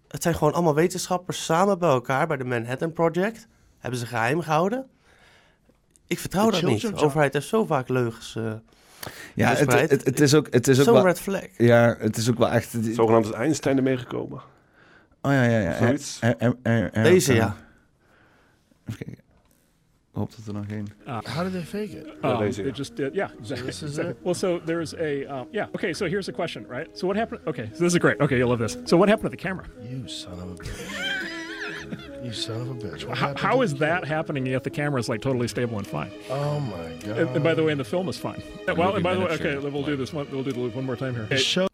het 0.07 0.23
zijn 0.23 0.35
gewoon 0.35 0.53
allemaal 0.53 0.75
wetenschappers 0.75 1.45
samen 1.45 1.79
bij 1.79 1.89
elkaar 1.89 2.27
bij 2.27 2.37
de 2.37 2.43
Manhattan 2.43 2.93
Project. 2.93 3.47
Hebben 3.81 3.99
ze 3.99 4.05
geheim 4.05 4.41
gehouden. 4.41 4.87
Ik 6.07 6.19
vertrouw 6.19 6.45
De 6.49 6.51
dat 6.61 6.69
niet. 6.69 6.81
De 6.81 6.95
overheid 6.95 7.33
heeft 7.33 7.47
zo 7.47 7.65
vaak 7.65 7.89
leugens 7.89 8.35
uh, 8.37 8.53
Ja, 9.35 9.53
het, 9.55 9.73
het, 9.89 10.05
het 10.05 10.19
is 10.19 10.33
ook, 10.33 10.47
het 10.53 10.67
is 10.67 10.77
ook 10.79 10.85
Zo'n 10.85 10.93
wel, 10.93 11.03
red 11.05 11.19
flag. 11.19 11.43
Ja, 11.57 11.95
het 11.99 12.17
is 12.17 12.29
ook 12.29 12.37
wel 12.37 12.49
echt... 12.49 12.77
Zogenaamd 12.81 13.25
is 13.25 13.31
Einstein 13.31 13.77
ermee 13.77 13.97
gekomen. 13.97 14.37
Oh 15.21 15.31
ja, 15.31 15.43
ja, 15.43 15.59
ja. 15.59 15.77
Zoiets. 15.77 16.17
Er- 16.21 16.35
er- 16.37 16.55
er- 16.61 16.91
er- 16.93 17.03
Deze, 17.03 17.33
ja. 17.33 17.55
Even 18.85 19.05
kijken. 19.05 19.23
Ik 20.13 20.17
hoop 20.17 20.31
dat 20.35 20.47
er 20.47 20.53
nog 20.53 20.65
geen... 20.67 20.87
How 21.05 21.43
did 21.43 21.51
they 21.51 21.61
fake 21.61 21.97
it? 21.99 22.07
Ja, 22.21 22.31
Um, 22.31 22.37
deze, 22.39 22.61
ja. 22.61 22.67
it 22.69 22.77
just 22.77 22.95
did, 22.95 23.13
yeah, 23.13 23.29
exactly. 23.39 23.65
this 23.71 23.81
is 23.81 23.89
exactly. 23.89 24.13
it? 24.13 24.17
Well, 24.23 24.33
so 24.33 24.61
there's 24.65 24.93
a, 24.95 25.39
um, 25.39 25.47
yeah, 25.51 25.67
okay, 25.71 25.93
so 25.93 26.05
here's 26.05 26.25
the 26.25 26.31
question, 26.31 26.65
right? 26.69 26.97
So 26.97 27.05
what 27.07 27.17
happened? 27.17 27.41
Okay, 27.47 27.69
so 27.73 27.77
this 27.83 27.93
is 27.93 27.99
great. 27.99 28.19
Okay, 28.19 28.37
you'll 28.37 28.49
love 28.49 28.59
this. 28.67 28.77
So 28.85 28.97
what 28.97 29.09
happened 29.09 29.31
to 29.31 29.37
the 29.37 29.47
camera? 29.47 29.65
You 29.89 30.07
son 30.07 30.33
of 30.33 30.39
a 30.51 30.53
bitch. 30.55 31.00
You 32.23 32.33
son 32.33 32.61
of 32.61 32.69
a 32.69 32.73
bitch. 32.75 33.37
How, 33.37 33.61
is 33.61 33.75
that 33.75 34.05
happening 34.05 34.45
yet 34.45 34.63
the 34.63 34.69
camera 34.69 34.99
is 34.99 35.09
like 35.09 35.21
totally 35.21 35.47
stable 35.47 35.77
and 35.77 35.87
fine? 35.87 36.11
Oh 36.29 36.59
my 36.59 36.93
god. 37.05 37.17
And, 37.17 37.29
and 37.35 37.43
by 37.43 37.55
the 37.55 37.63
way, 37.63 37.71
and 37.71 37.79
the 37.79 37.85
film 37.85 38.09
is 38.09 38.17
fine. 38.17 38.41
Well, 38.67 38.95
and 38.95 39.03
by 39.03 39.15
the 39.15 39.21
way, 39.21 39.31
okay, 39.31 39.57
we'll 39.57 39.83
do 39.83 39.95
this 39.95 40.13
one. 40.13 40.27
We'll 40.31 40.43
do 40.43 40.51
the 40.51 40.59
loop 40.59 40.75
one 40.75 40.85
more 40.85 40.95
time 40.95 41.15
here. 41.15 41.25
The 41.25 41.37
show 41.37 41.67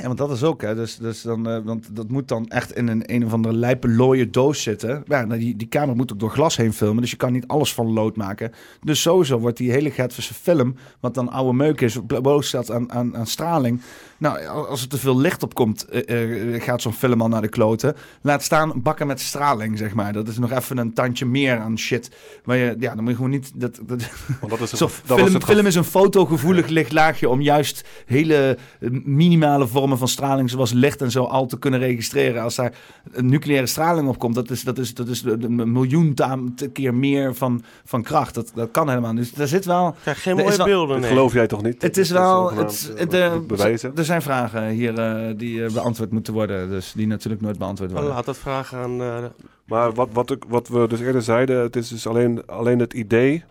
Ja, 0.00 0.06
want 0.06 0.18
dat 0.18 0.30
is 0.30 0.42
ook, 0.42 0.62
hè. 0.62 0.74
Dus, 0.74 0.96
dus 0.96 1.22
dan, 1.22 1.48
eh, 1.48 1.58
want 1.64 1.96
dat 1.96 2.08
moet 2.08 2.28
dan 2.28 2.48
echt 2.48 2.76
in 2.76 2.88
een 2.88 3.14
een 3.14 3.24
of 3.24 3.32
andere 3.32 3.54
lijpe 3.54 3.88
looie 3.88 4.30
doos 4.30 4.62
zitten. 4.62 5.02
Ja, 5.06 5.24
nou, 5.24 5.40
die, 5.40 5.56
die 5.56 5.68
camera 5.68 5.94
moet 5.94 6.12
ook 6.12 6.18
door 6.18 6.30
glas 6.30 6.56
heen 6.56 6.72
filmen, 6.72 7.00
dus 7.00 7.10
je 7.10 7.16
kan 7.16 7.32
niet 7.32 7.46
alles 7.46 7.74
van 7.74 7.92
lood 7.92 8.16
maken. 8.16 8.52
Dus 8.82 9.02
sowieso 9.02 9.38
wordt 9.38 9.56
die 9.56 9.70
hele 9.70 9.90
Gatvische 9.90 10.34
film, 10.34 10.74
wat 11.00 11.14
dan 11.14 11.28
oude 11.28 11.52
meuk 11.52 11.80
is, 11.80 11.98
blootstelt 12.06 12.70
aan, 12.70 12.92
aan, 12.92 13.16
aan 13.16 13.26
straling. 13.26 13.80
Nou, 14.20 14.46
als 14.46 14.82
er 14.82 14.88
te 14.88 14.98
veel 14.98 15.18
licht 15.18 15.42
op 15.42 15.54
komt, 15.54 15.84
eh, 15.88 16.54
eh, 16.54 16.62
gaat 16.62 16.82
zo'n 16.82 16.92
film 16.92 17.20
al 17.20 17.28
naar 17.28 17.40
de 17.42 17.48
kloten. 17.48 17.94
Laat 18.22 18.42
staan 18.42 18.72
bakken 18.82 19.06
met 19.06 19.20
straling, 19.20 19.78
zeg 19.78 19.94
maar. 19.94 20.12
Dat 20.12 20.28
is 20.28 20.38
nog 20.38 20.50
even 20.52 20.78
een 20.78 20.92
tandje 20.94 21.26
meer 21.26 21.58
aan 21.58 21.78
shit. 21.78 22.10
Maar 22.44 22.56
je, 22.56 22.76
ja, 22.78 22.94
dan 22.94 22.98
moet 23.00 23.08
je 23.10 23.14
gewoon 23.16 23.30
niet... 23.30 23.50
Dat, 23.54 23.80
dat, 23.86 24.08
Want 24.40 24.50
dat 24.58 24.60
is, 24.60 24.70
Zo, 24.78 24.84
dat 24.84 25.06
was 25.06 25.20
film, 25.20 25.34
het 25.34 25.44
film 25.44 25.66
is 25.66 25.74
een 25.74 25.84
fotogevoelig 25.84 26.66
licht 26.68 26.92
laagje 26.92 27.28
om 27.28 27.40
juist 27.40 27.84
hele 28.06 28.56
eh, 28.80 28.90
minimale 29.04 29.66
vormen 29.66 29.98
van 29.98 30.08
straling, 30.08 30.50
zoals 30.50 30.72
licht 30.72 31.02
en 31.02 31.10
zo, 31.10 31.24
al 31.24 31.46
te 31.46 31.58
kunnen 31.58 31.80
registreren. 31.80 32.42
Als 32.42 32.54
daar 32.54 32.72
een 33.12 33.26
nucleaire 33.26 33.66
straling 33.66 34.08
op 34.08 34.18
komt, 34.18 34.34
dat 34.34 34.50
is, 34.50 34.62
dat 34.62 34.78
is, 34.78 34.94
dat 34.94 35.08
is 35.08 35.22
een 35.22 35.72
miljoen 35.72 36.14
ta- 36.14 36.38
keer 36.72 36.94
meer 36.94 37.34
van, 37.34 37.62
van 37.84 38.02
kracht. 38.02 38.34
Dat, 38.34 38.52
dat 38.54 38.70
kan 38.70 38.88
helemaal. 38.88 39.12
niet. 39.12 39.22
Dus 39.22 39.32
daar 39.32 39.48
zit 39.48 39.64
wel. 39.64 39.94
krijg 40.02 40.22
geen 40.22 40.36
is 40.38 40.42
mooie 40.44 40.56
wel- 40.56 40.66
beelden. 40.66 41.00
Nee. 41.00 41.08
geloof 41.08 41.32
jij 41.32 41.46
toch 41.46 41.62
niet? 41.62 41.82
Het 41.82 41.96
is 41.96 42.10
wel. 42.10 42.52
Het, 42.52 42.92
de, 43.10 43.42
bewijzen. 43.46 43.92
er 43.96 44.04
zijn 44.09 44.21
vragen 44.21 44.67
hier 44.67 44.99
eh, 44.99 45.37
die 45.37 45.65
eh, 45.65 45.73
beantwoord 45.73 46.11
moeten 46.11 46.33
worden, 46.33 46.69
dus 46.69 46.91
die 46.91 47.07
natuurlijk 47.07 47.41
nooit 47.41 47.57
beantwoord 47.57 47.89
Dan 47.89 47.97
worden. 47.99 48.15
laat 48.17 48.25
dat 48.25 48.37
vragen 48.37 48.77
aan... 48.77 49.01
eh, 49.01 49.23
Maar 49.65 49.93
wat, 49.93 50.09
wat, 50.11 50.31
ik, 50.31 50.43
wat 50.47 50.67
we 50.67 50.87
dus 50.87 50.99
eerder 50.99 51.21
zeiden, 51.21 51.61
het 51.61 51.75
is 51.75 51.87
dus 51.89 52.07
alleen, 52.07 52.45
alleen 52.47 52.79
het 52.79 52.93
idee 52.93 53.43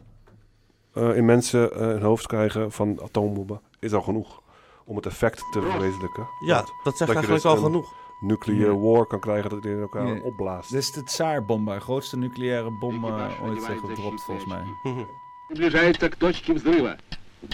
eh, 0.93 1.17
in 1.17 1.25
mensen 1.25 1.73
eh 1.73 1.79
hun 1.79 2.03
hoofd 2.03 2.27
krijgen 2.27 2.73
van 2.73 3.01
atoombommen 3.03 3.61
is 3.81 3.93
al 3.93 4.03
genoeg 4.03 4.43
om 4.85 4.97
het 4.97 5.07
effect 5.07 5.39
te 5.53 5.61
verwezenlijken. 5.61 6.27
ja, 6.47 6.55
Want 6.57 6.69
dat 6.85 6.97
zegt 6.97 7.11
je 7.11 7.17
eigenlijk 7.17 7.43
dus 7.43 7.45
al 7.53 7.57
een 7.57 7.63
genoeg. 7.65 7.93
Nuclear 8.21 8.73
Ja. 8.73 8.79
war 8.79 9.07
kan 9.07 9.21
krijgen 9.21 9.51
dat 9.51 9.63
het 9.63 9.73
in 9.73 9.81
elkaar 9.81 10.07
Ja. 10.07 10.21
opblaast. 10.23 10.71
Dit 10.71 10.81
is 10.81 10.93
de 10.93 11.03
Tsaar-bomba, 11.05 11.79
grootste 11.79 12.17
nucleaire 12.17 12.71
bom 12.81 13.05
eh, 13.05 13.29
ooit 13.45 13.63
eh, 13.63 13.79
gedropt 13.81 14.23
volgens 14.23 14.47
mij. 14.47 14.63
Mhm. 14.83 15.01
Приближается 15.49 16.09
к 16.09 16.15
точке 16.19 16.53
взрыва. 16.55 16.97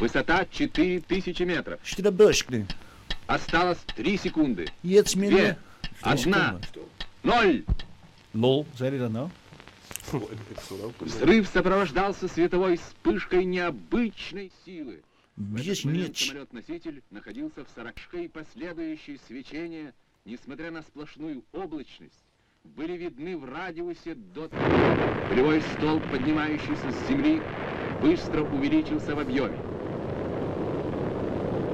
Высота 0.00 0.44
4000 0.50 1.44
метров. 1.46 1.78
Stidabusk 1.82 2.48
nu. 2.50 2.66
Осталось 3.27 3.79
3 3.95 4.17
секунды. 4.17 4.67
Две. 4.83 5.57
Одна. 6.01 6.59
Ноль. 7.23 7.63
Hij 8.77 8.97
dat 8.97 9.11
nou? 9.11 9.29
Взрыв 10.99 11.47
сопровождался 11.47 12.27
световой 12.27 12.77
вспышкой 12.77 13.45
необычной 13.45 14.51
силы. 14.65 15.01
Этот 15.57 15.85
момент 15.85 16.17
самолет-носитель 16.17 17.01
находился 17.09 17.65
в 17.65 17.67
сорокшке 17.75 18.25
и 18.25 18.27
последующие 18.27 19.17
свечения, 19.27 19.93
несмотря 20.23 20.71
на 20.71 20.81
сплошную 20.81 21.43
облачность, 21.51 22.23
были 22.63 22.93
видны 22.97 23.37
в 23.37 23.45
радиусе 23.45 24.15
до... 24.15 24.49
Полевой 25.29 25.61
столб, 25.73 26.03
поднимающийся 26.11 26.91
с 26.91 27.07
земли, 27.09 27.41
быстро 28.01 28.43
увеличился 28.43 29.15
в 29.15 29.19
объеме. 29.19 29.57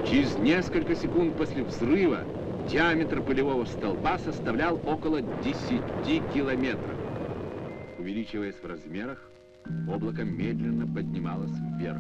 Через 0.05 0.37
несколько 0.39 0.95
секунд 0.95 1.37
после 1.37 1.63
взрыва 1.65 2.19
диаметр 2.71 3.21
пылевого 3.23 3.65
столба 3.65 4.19
составлял 4.19 4.81
около 4.87 5.21
10 5.43 6.23
километров. 6.35 6.97
Увеличиваясь 7.99 8.55
в 8.63 8.67
размерах, 8.67 9.19
облако 9.89 10.25
медленно 10.25 10.87
поднималось 10.87 11.51
вверх. 11.79 11.99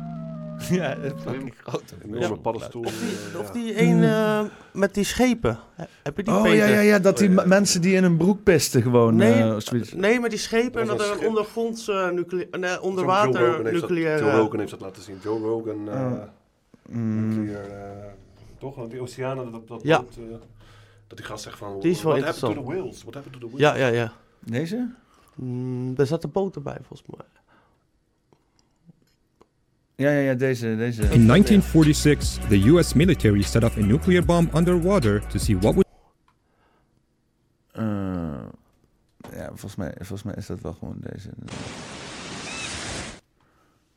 Ja, 0.70 0.94
dat 0.94 1.04
is 1.04 1.22
fucking 1.22 1.52
groot. 1.64 1.94
Een 2.04 2.14
enorme 2.14 2.36
paddenstoel. 2.38 2.84
Of 2.84 2.92
die, 2.98 3.16
eh, 3.34 3.40
of 3.40 3.46
ja. 3.46 3.52
die 3.52 3.82
een 3.82 4.02
eh, 4.04 4.40
met 4.72 4.94
die 4.94 5.04
schepen. 5.04 5.58
He- 5.74 5.84
Heb 6.02 6.16
je 6.16 6.22
die 6.22 6.34
Oh 6.34 6.42
Peter? 6.42 6.56
ja, 6.56 6.66
ja, 6.66 6.80
ja, 6.80 6.98
dat 6.98 7.18
die 7.18 7.28
m- 7.28 7.48
mensen 7.48 7.80
die 7.80 7.94
in 7.94 8.04
een 8.04 8.16
broek 8.16 8.42
pisten 8.42 8.82
gewoon. 8.82 9.16
Nee, 9.16 9.32
eh, 9.32 9.54
zoiets. 9.58 9.92
nee, 9.92 10.20
met 10.20 10.30
die 10.30 10.38
schepen 10.38 10.80
en 10.80 10.86
Dat 10.86 10.98
dat 10.98 11.06
was 11.06 11.06
er 11.06 11.12
een 11.12 11.12
een 11.12 11.18
schip. 11.18 11.28
ondergronds 11.28 11.88
uh, 11.88 12.10
nuclea- 12.10 12.58
nee, 12.58 12.70
Joe 12.70 12.80
onderwater 12.82 13.40
Rogan 13.46 13.64
heeft 13.66 13.80
dat- 13.80 13.90
nucleaire... 13.90 14.24
Joe 14.24 14.36
Rogan 14.36 14.58
heeft 14.58 14.70
dat 14.70 14.80
laten 14.80 15.02
zien. 15.02 15.16
Joe 15.22 15.38
Rogan, 15.40 15.88
eh 15.88 15.94
Oh. 16.00 16.22
Mm. 16.91 17.27
nuclear, 17.37 17.65
eh, 17.65 18.11
toch? 18.59 18.75
Want 18.75 18.91
Die 18.91 18.99
oceanen, 19.01 19.51
dat, 19.51 19.67
dat, 19.67 19.81
Ja. 19.83 20.01
boot, 20.01 20.15
eh, 20.17 20.23
dat 21.07 21.17
die 21.17 21.25
gast 21.25 21.43
zegt 21.43 21.57
van... 21.57 21.79
Die 21.79 21.91
is 21.91 22.03
wel 22.03 22.11
What 22.19 22.23
happened 22.25 22.55
to 22.55 22.61
the 22.61 22.67
whales? 22.67 23.01
What 23.01 23.13
happened 23.13 23.39
to 23.41 23.47
the 23.47 23.57
Ja, 23.57 23.71
whales? 23.73 23.79
ja, 23.79 23.87
ja. 23.87 24.13
Deze? 24.39 24.89
Mm, 25.35 25.93
er 25.97 26.05
zat 26.05 26.23
een 26.23 26.31
boot 26.31 26.55
erbij 26.55 26.77
volgens 26.83 27.03
mij. 27.17 27.25
Ja, 29.95 30.11
ja, 30.11 30.19
ja, 30.19 30.33
deze. 30.33 30.75
deze. 30.75 31.01
In 31.01 31.25
1946, 31.25 32.47
the 32.47 32.67
US 32.69 32.93
military 32.93 33.41
set 33.41 33.63
off 33.63 33.77
a 33.77 33.81
nuclear 33.81 34.25
bomb 34.25 34.55
underwater 34.55 35.27
to 35.27 35.37
see 35.39 35.57
what 35.59 35.73
would. 35.73 35.87
Eh, 37.71 38.45
ja, 39.37 39.47
volgens 39.47 39.75
mij, 39.75 39.91
volgens 39.97 40.23
mij 40.23 40.33
is 40.37 40.45
dat 40.45 40.61
wel 40.61 40.73
gewoon 40.73 40.95
deze. 40.99 41.29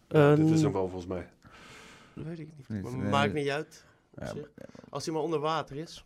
Ja, 0.08 0.34
dit 0.36 0.50
is 0.50 0.62
hem 0.62 0.72
wel 0.72 0.88
volgens 0.88 1.06
mij. 1.06 1.28
Dat 2.14 2.24
weet 2.24 2.38
ik 2.38 2.56
niet. 2.56 2.68
Niet, 2.68 2.82
Maar 2.82 2.96
nee, 2.96 3.10
maakt 3.10 3.32
nee. 3.32 3.42
niet 3.42 3.52
uit. 3.52 3.86
Ja. 4.14 4.32
Als 4.90 5.04
hij 5.04 5.14
maar 5.14 5.22
onder 5.22 5.38
water 5.38 5.76
is. 5.76 6.04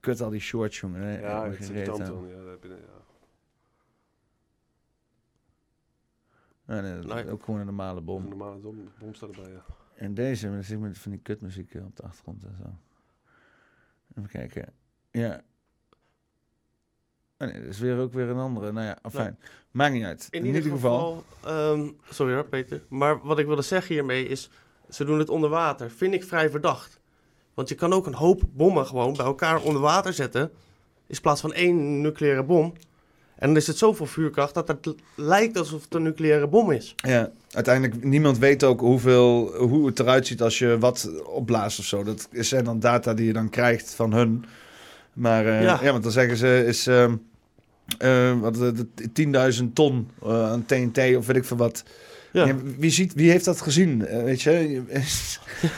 kut 0.00 0.20
al 0.20 0.30
die 0.30 0.40
shorts, 0.40 0.80
jongen. 0.80 1.00
hè. 1.00 1.18
Ja, 1.20 1.44
Ik 1.44 1.88
aan. 1.88 1.98
dan. 1.98 2.28
Ja, 2.28 2.36
dat 2.36 2.46
heb 2.50 2.62
je- 2.62 2.68
ja. 2.68 3.02
Nee, 6.64 6.94
dat 6.94 7.04
is 7.04 7.10
Nee. 7.12 7.30
ook 7.30 7.42
gewoon 7.44 7.60
een 7.60 7.66
normale 7.66 7.98
Een 7.98 8.04
bom. 8.04 8.28
normale 8.28 8.58
bom, 8.58 8.88
bom 8.98 9.14
staat 9.14 9.30
erbij, 9.36 9.52
ja. 9.52 9.64
En 9.94 10.14
deze, 10.14 10.46
maar 10.46 10.54
dan 10.54 10.64
zit 10.64 10.76
ik 10.76 10.82
met 10.82 10.98
van 10.98 11.10
die 11.10 11.20
kutmuziek 11.20 11.74
eh, 11.74 11.84
op 11.84 11.96
de 11.96 12.02
achtergrond 12.02 12.44
en 12.44 12.56
zo. 12.56 12.78
Even 14.14 14.30
kijken. 14.30 14.72
Ja. 15.10 15.42
Oh 17.38 17.48
nee, 17.48 17.60
dat 17.60 17.70
is 17.70 17.78
weer 17.78 17.98
ook 17.98 18.12
weer 18.12 18.28
een 18.28 18.38
andere. 18.38 18.72
Nou 18.72 18.86
ja, 18.86 19.10
fijn. 19.10 19.38
Maakt 19.70 19.92
niet 19.92 20.04
uit. 20.04 20.26
In, 20.30 20.46
ieder, 20.46 20.62
geval. 20.62 21.24
ehm, 21.44 21.88
sorry 22.10 22.34
hoor, 22.34 22.44
Peter. 22.44 22.82
Maar 22.88 23.20
wat 23.22 23.38
ik 23.38 23.46
wilde 23.46 23.62
zeggen 23.62 23.94
hiermee 23.94 24.28
is. 24.28 24.50
Ze 24.90 25.04
doen 25.04 25.18
het 25.18 25.28
onder 25.28 25.50
water. 25.50 25.90
Vind 25.90 26.14
ik 26.14 26.24
vrij 26.24 26.50
verdacht. 26.50 27.00
Want 27.54 27.68
je 27.68 27.74
kan 27.74 27.92
ook 27.92 28.06
een 28.06 28.14
hoop 28.14 28.42
bommen 28.52 28.86
gewoon 28.86 29.16
bij 29.16 29.26
elkaar 29.26 29.62
onder 29.62 29.82
water 29.82 30.12
zetten. 30.12 30.50
in 31.06 31.20
plaats 31.20 31.40
van 31.40 31.52
één 31.52 32.00
nucleaire 32.00 32.42
bom. 32.42 32.72
En 33.36 33.46
dan 33.46 33.56
is 33.56 33.66
het 33.66 33.78
zoveel 33.78 34.06
vuurkracht 34.06 34.54
dat 34.54 34.68
het 34.68 34.94
lijkt 35.14 35.58
alsof 35.58 35.82
het 35.82 35.94
een 35.94 36.02
nucleaire 36.02 36.46
bom 36.46 36.70
is. 36.70 36.94
Ja, 36.96 37.30
uiteindelijk, 37.50 38.04
niemand 38.04 38.38
weet 38.38 38.64
ook 38.64 38.80
hoeveel, 38.80 39.54
hoe 39.56 39.86
het 39.86 40.00
eruit 40.00 40.26
ziet 40.26 40.42
als 40.42 40.58
je 40.58 40.78
wat 40.78 41.10
opblaast 41.24 41.78
of 41.78 41.84
zo. 41.84 42.02
Dat 42.04 42.28
zijn 42.30 42.64
dan 42.64 42.80
data 42.80 43.14
die 43.14 43.26
je 43.26 43.32
dan 43.32 43.50
krijgt 43.50 43.94
van 43.94 44.12
hun. 44.12 44.44
Maar 45.14 45.46
eh, 45.46 45.62
ja. 45.62 45.78
Ja. 45.82 45.90
want 45.90 46.02
dan 46.02 46.12
zeggen 46.12 46.36
ze, 46.36 46.64
is 46.66 46.86
ehm, 46.86 47.14
eh, 47.98 48.40
wat, 48.40 48.54
eh, 48.60 48.68
de 48.94 49.12
10.000 49.12 49.64
ton 49.74 50.10
eh, 50.22 50.50
aan 50.50 50.64
TNT 50.66 50.98
of 51.16 51.26
weet 51.26 51.36
ik 51.36 51.44
veel 51.44 51.56
wat. 51.56 51.84
Ja. 52.32 52.46
Ja, 52.46 52.54
wie, 52.78 52.90
ziet, 52.90 53.14
wie 53.14 53.30
heeft 53.30 53.44
dat 53.44 53.60
gezien? 53.60 54.06
Eh, 54.06 54.22
weet 54.22 54.42
je? 54.42 54.50
je 54.50 54.68
je 54.88 54.88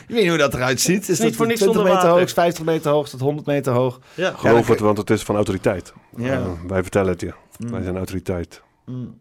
weet 0.09 0.21
niet 0.21 0.29
hoe 0.29 0.37
dat 0.39 0.55
eruit 0.55 0.81
ziet. 0.81 1.01
Is 1.03 1.09
Niet 1.09 1.29
dat 1.29 1.37
voor 1.37 1.47
niks 1.47 1.61
20 1.61 1.67
onder 1.79 1.83
meter 1.83 1.95
water. 2.09 2.11
hoog, 2.11 2.29
is 2.29 2.33
50 2.33 2.65
meter 2.65 2.91
hoog, 2.91 3.05
is 3.05 3.11
dat 3.11 3.21
100 3.21 3.47
meter 3.47 3.73
hoog? 3.73 4.01
Ja. 4.15 4.31
Geloof 4.33 4.69
het, 4.69 4.79
want 4.81 4.99
het 4.99 5.11
is 5.11 5.23
van 5.23 5.35
autoriteit. 5.35 5.93
Ja. 6.17 6.33
Eh, 6.33 6.47
wij 6.67 6.83
vertellen 6.83 7.11
het 7.13 7.21
je. 7.21 7.33
Mm. 7.59 7.71
Wij 7.71 7.83
zijn 7.83 7.97
autoriteit. 7.97 8.63
Mm. 8.87 9.19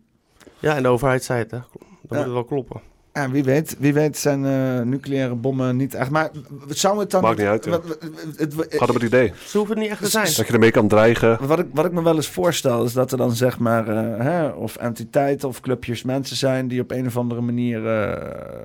Ja, 0.59 0.75
en 0.75 0.83
de 0.83 0.89
overheid 0.89 1.23
zei 1.23 1.39
het, 1.39 1.51
hè. 1.51 1.57
Dan 1.57 1.77
Ja. 1.79 2.07
moet 2.07 2.17
het 2.17 2.33
wel 2.33 2.43
kloppen. 2.45 2.81
Ja, 3.17 3.29
wie 3.29 3.43
weet, 3.43 3.75
wie 3.79 3.93
weet 3.93 4.17
zijn 4.17 4.45
eh, 4.45 4.81
nucleaire 4.85 5.35
bommen 5.35 5.75
niet 5.75 5.93
echt. 5.93 6.09
Maar 6.09 6.29
zou 6.67 6.99
het 6.99 7.11
dan. 7.11 7.21
Maakt 7.21 7.37
niet 7.37 7.47
uit, 7.47 7.65
ja. 7.65 7.71
wat- 7.71 7.87
wat- 7.87 7.97
het- 8.37 8.53
het- 8.55 8.65
Gaat 8.69 8.89
om 8.89 8.95
het 8.95 9.03
idee. 9.03 9.31
Ze 9.45 9.57
hoeven 9.57 9.75
het 9.75 9.83
niet 9.83 9.93
echt 9.93 10.03
te 10.03 10.09
zijn. 10.09 10.25
Dat 10.25 10.47
je 10.47 10.53
ermee 10.53 10.71
kan 10.71 10.87
dreigen. 10.87 11.47
Wat 11.47 11.59
ik, 11.59 11.65
wat 11.73 11.85
ik 11.85 11.91
me 11.91 12.03
wel 12.03 12.15
eens 12.15 12.27
voorstel 12.27 12.83
is 12.83 12.93
dat 12.93 13.11
er 13.11 13.17
dan 13.17 13.31
zeg 13.35 13.59
maar, 13.59 13.87
eh, 13.87 14.25
hè, 14.25 14.47
of 14.47 14.75
entiteiten 14.75 15.47
of 15.47 15.59
clubjes 15.61 16.03
mensen 16.03 16.35
zijn 16.35 16.67
die 16.67 16.81
op 16.81 16.91
een 16.91 17.05
of 17.05 17.17
andere 17.17 17.41
manier 17.41 17.87
eh, 17.87 18.21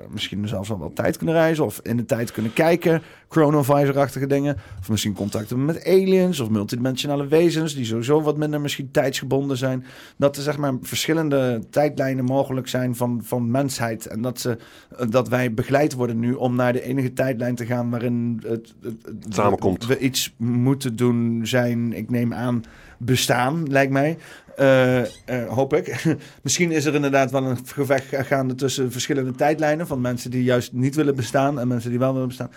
misschien 0.09 0.47
zelfs 0.47 0.71
al 0.71 0.79
wel 0.79 0.93
tijd 0.93 1.17
kunnen 1.17 1.35
reizen 1.35 1.65
of 1.65 1.79
in 1.83 1.97
de 1.97 2.05
tijd 2.05 2.31
kunnen 2.31 2.53
kijken, 2.53 3.01
chronovisor-achtige 3.29 4.27
dingen. 4.27 4.57
Of 4.79 4.89
misschien 4.89 5.13
contact 5.13 5.49
hebben 5.49 5.65
met 5.65 5.85
aliens 5.87 6.39
of 6.39 6.49
multidimensionale 6.49 7.27
wezens 7.27 7.75
die 7.75 7.85
sowieso 7.85 8.21
wat 8.21 8.37
minder 8.37 8.61
misschien 8.61 8.91
tijdsgebonden 8.91 9.57
zijn. 9.57 9.85
Dat 10.17 10.35
er 10.37 10.43
zeg 10.43 10.57
maar 10.57 10.73
verschillende 10.81 11.61
tijdlijnen 11.69 12.25
mogelijk 12.25 12.67
zijn 12.67 12.95
van, 12.95 13.21
van 13.23 13.51
mensheid 13.51 14.05
en 14.05 14.21
dat, 14.21 14.40
ze, 14.41 14.57
eh, 14.97 15.05
dat 15.09 15.29
wij 15.29 15.53
begeleid 15.53 15.93
worden 15.93 16.19
nu 16.19 16.33
om 16.33 16.55
naar 16.55 16.73
de 16.73 16.81
enige 16.83 17.13
tijdlijn 17.13 17.55
te 17.55 17.65
gaan 17.65 17.89
waarin 17.89 18.41
het, 18.47 18.73
het, 18.81 18.93
het- 19.05 19.33
Samenkomt. 19.33 19.85
we 19.85 19.97
iets 19.97 20.33
moeten 20.37 20.95
doen 20.95 21.39
zijn, 21.43 21.93
ik 21.93 22.09
neem 22.09 22.33
aan, 22.33 22.63
bestaan, 22.97 23.71
lijkt 23.71 23.91
mij. 23.91 24.17
Eh, 24.55 25.01
hoop 25.47 25.73
ik. 25.73 26.05
Misschien 26.43 26.71
is 26.71 26.85
er 26.85 26.95
inderdaad 26.95 27.31
wel 27.31 27.43
een 27.45 27.57
gevecht 27.65 28.15
gaande 28.27 28.55
tussen 28.55 28.91
verschillende 28.91 29.31
tijdlijnen 29.31 29.87
van 29.87 30.01
mensen 30.01 30.31
die 30.31 30.43
juist 30.43 30.73
niet 30.73 30.95
willen 30.95 31.15
bestaan 31.15 31.59
en 31.59 31.67
mensen 31.67 31.89
die 31.89 31.99
wel 31.99 32.13
willen 32.13 32.27
bestaan. 32.27 32.51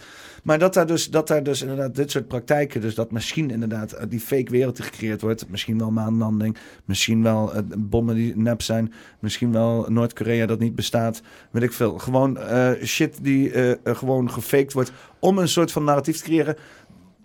Maar 0.44 0.58
dat 0.58 0.74
daar 0.74 0.86
dus, 0.86 1.10
dat 1.10 1.28
daar 1.28 1.42
dus 1.42 1.62
inderdaad 1.62 1.94
dit 1.94 2.10
soort 2.10 2.28
praktijken, 2.28 2.80
dus 2.80 2.94
dat 2.94 3.10
misschien 3.10 3.50
inderdaad 3.50 3.92
eh, 3.92 4.06
die 4.08 4.20
fake 4.20 4.50
wereld 4.50 4.76
die 4.76 4.84
gecreëerd 4.84 5.20
wordt, 5.20 5.48
misschien 5.48 5.78
wel 5.78 5.90
maanlanding, 5.90 6.56
misschien 6.84 7.22
wel 7.22 7.54
eh, 7.54 7.62
bommen 7.78 8.14
die 8.14 8.36
nep 8.36 8.62
zijn, 8.62 8.92
misschien 9.18 9.52
wel 9.52 9.86
Noord-Korea 9.88 10.46
dat 10.46 10.58
niet 10.58 10.74
bestaat, 10.74 11.22
weet 11.50 11.62
ik 11.62 11.72
veel. 11.72 11.98
Gewoon 11.98 12.38
eh, 12.38 12.70
shit 12.82 13.18
die 13.22 13.52
gewoon 13.84 14.30
gefaked 14.30 14.72
wordt 14.72 14.92
om 15.18 15.38
een 15.38 15.48
soort 15.48 15.72
van 15.72 15.84
narratief 15.84 16.16
te 16.16 16.24
creëren 16.24 16.56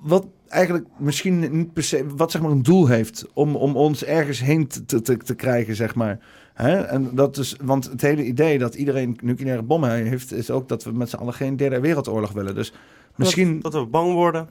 wat 0.01 0.27
eigenlijk 0.47 0.85
misschien 0.97 1.57
niet 1.57 1.73
per 1.73 1.83
se, 1.83 2.05
wat 2.15 2.31
zeg 2.31 2.41
maar 2.41 2.51
een 2.51 2.63
doel 2.63 2.87
heeft 2.87 3.25
om, 3.33 3.55
om 3.55 3.75
ons 3.75 4.03
ergens 4.03 4.39
heen 4.39 4.67
te, 4.67 5.01
te, 5.01 5.17
te 5.17 5.35
krijgen, 5.35 5.75
zeg 5.75 5.95
maar. 5.95 6.19
En 6.53 7.09
dat 7.13 7.37
is, 7.37 7.55
want 7.61 7.85
het 7.85 8.01
hele 8.01 8.25
idee 8.25 8.57
dat 8.57 8.75
iedereen 8.75 9.17
nucleaire 9.23 9.61
bommen 9.61 10.05
heeft, 10.05 10.33
is 10.33 10.51
ook 10.51 10.69
dat 10.69 10.83
we 10.83 10.91
met 10.91 11.09
z'n 11.09 11.15
allen 11.15 11.33
geen 11.33 11.57
derde 11.57 11.79
wereldoorlog 11.79 12.31
willen. 12.31 12.55
Dus 12.55 12.73
misschien. 13.15 13.59
Dat, 13.61 13.71
dat 13.71 13.81
we 13.83 13.87
bang 13.89 14.13
worden. 14.13 14.49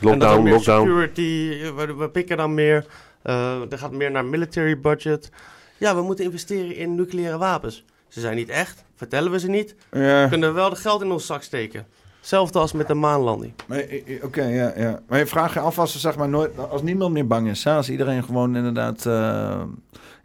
Lockdown, 0.00 0.42
meer 0.42 0.52
lockdown. 0.52 0.86
security, 0.86 1.48
we, 1.76 1.94
we 1.94 2.10
pikken 2.10 2.36
dan 2.36 2.54
meer. 2.54 2.86
eh, 3.22 3.72
er 3.72 3.78
gaat 3.78 3.92
meer 3.92 4.10
naar 4.10 4.24
military 4.24 4.80
budget. 4.80 5.30
Ja, 5.78 5.94
we 5.94 6.02
moeten 6.02 6.24
investeren 6.24 6.76
in 6.76 6.94
nucleaire 6.94 7.38
wapens. 7.38 7.84
Ze 8.08 8.20
zijn 8.20 8.36
niet 8.36 8.48
echt, 8.48 8.84
vertellen 8.96 9.30
we 9.30 9.38
ze 9.38 9.48
niet. 9.48 9.74
Ja. 9.92 10.22
We 10.22 10.26
kunnen 10.28 10.54
wel 10.54 10.70
de 10.70 10.76
geld 10.76 11.02
in 11.02 11.10
ons 11.10 11.26
zak 11.26 11.42
steken. 11.42 11.86
Hetzelfde 12.18 12.58
als 12.58 12.72
met 12.72 12.86
de 12.86 12.94
maanlanding. 12.94 13.52
Maar, 13.66 13.78
eh, 13.78 14.16
eh, 14.16 14.24
Oké, 14.24 14.42
ja, 14.44 14.72
ja. 14.76 15.00
Maar 15.08 15.18
je 15.18 15.26
vraagt 15.26 15.54
je 15.54 15.60
af 15.60 15.78
als, 15.78 15.94
er, 15.94 16.00
zeg 16.00 16.16
maar, 16.16 16.28
nooit, 16.28 16.58
als 16.70 16.82
niemand 16.82 17.12
meer 17.12 17.26
bang 17.26 17.48
is. 17.48 17.64
Hè? 17.64 17.72
Als 17.74 17.90
iedereen 17.90 18.24
gewoon 18.24 18.56
inderdaad... 18.56 19.06
eh, 19.06 19.12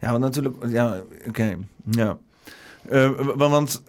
ja, 0.00 0.10
want 0.10 0.18
natuurlijk... 0.18 0.56
Ja, 0.68 1.00
oké. 1.28 1.56
ja. 1.90 2.18
Eh, 2.88 3.10
wa- 3.36 3.48
want 3.48 3.82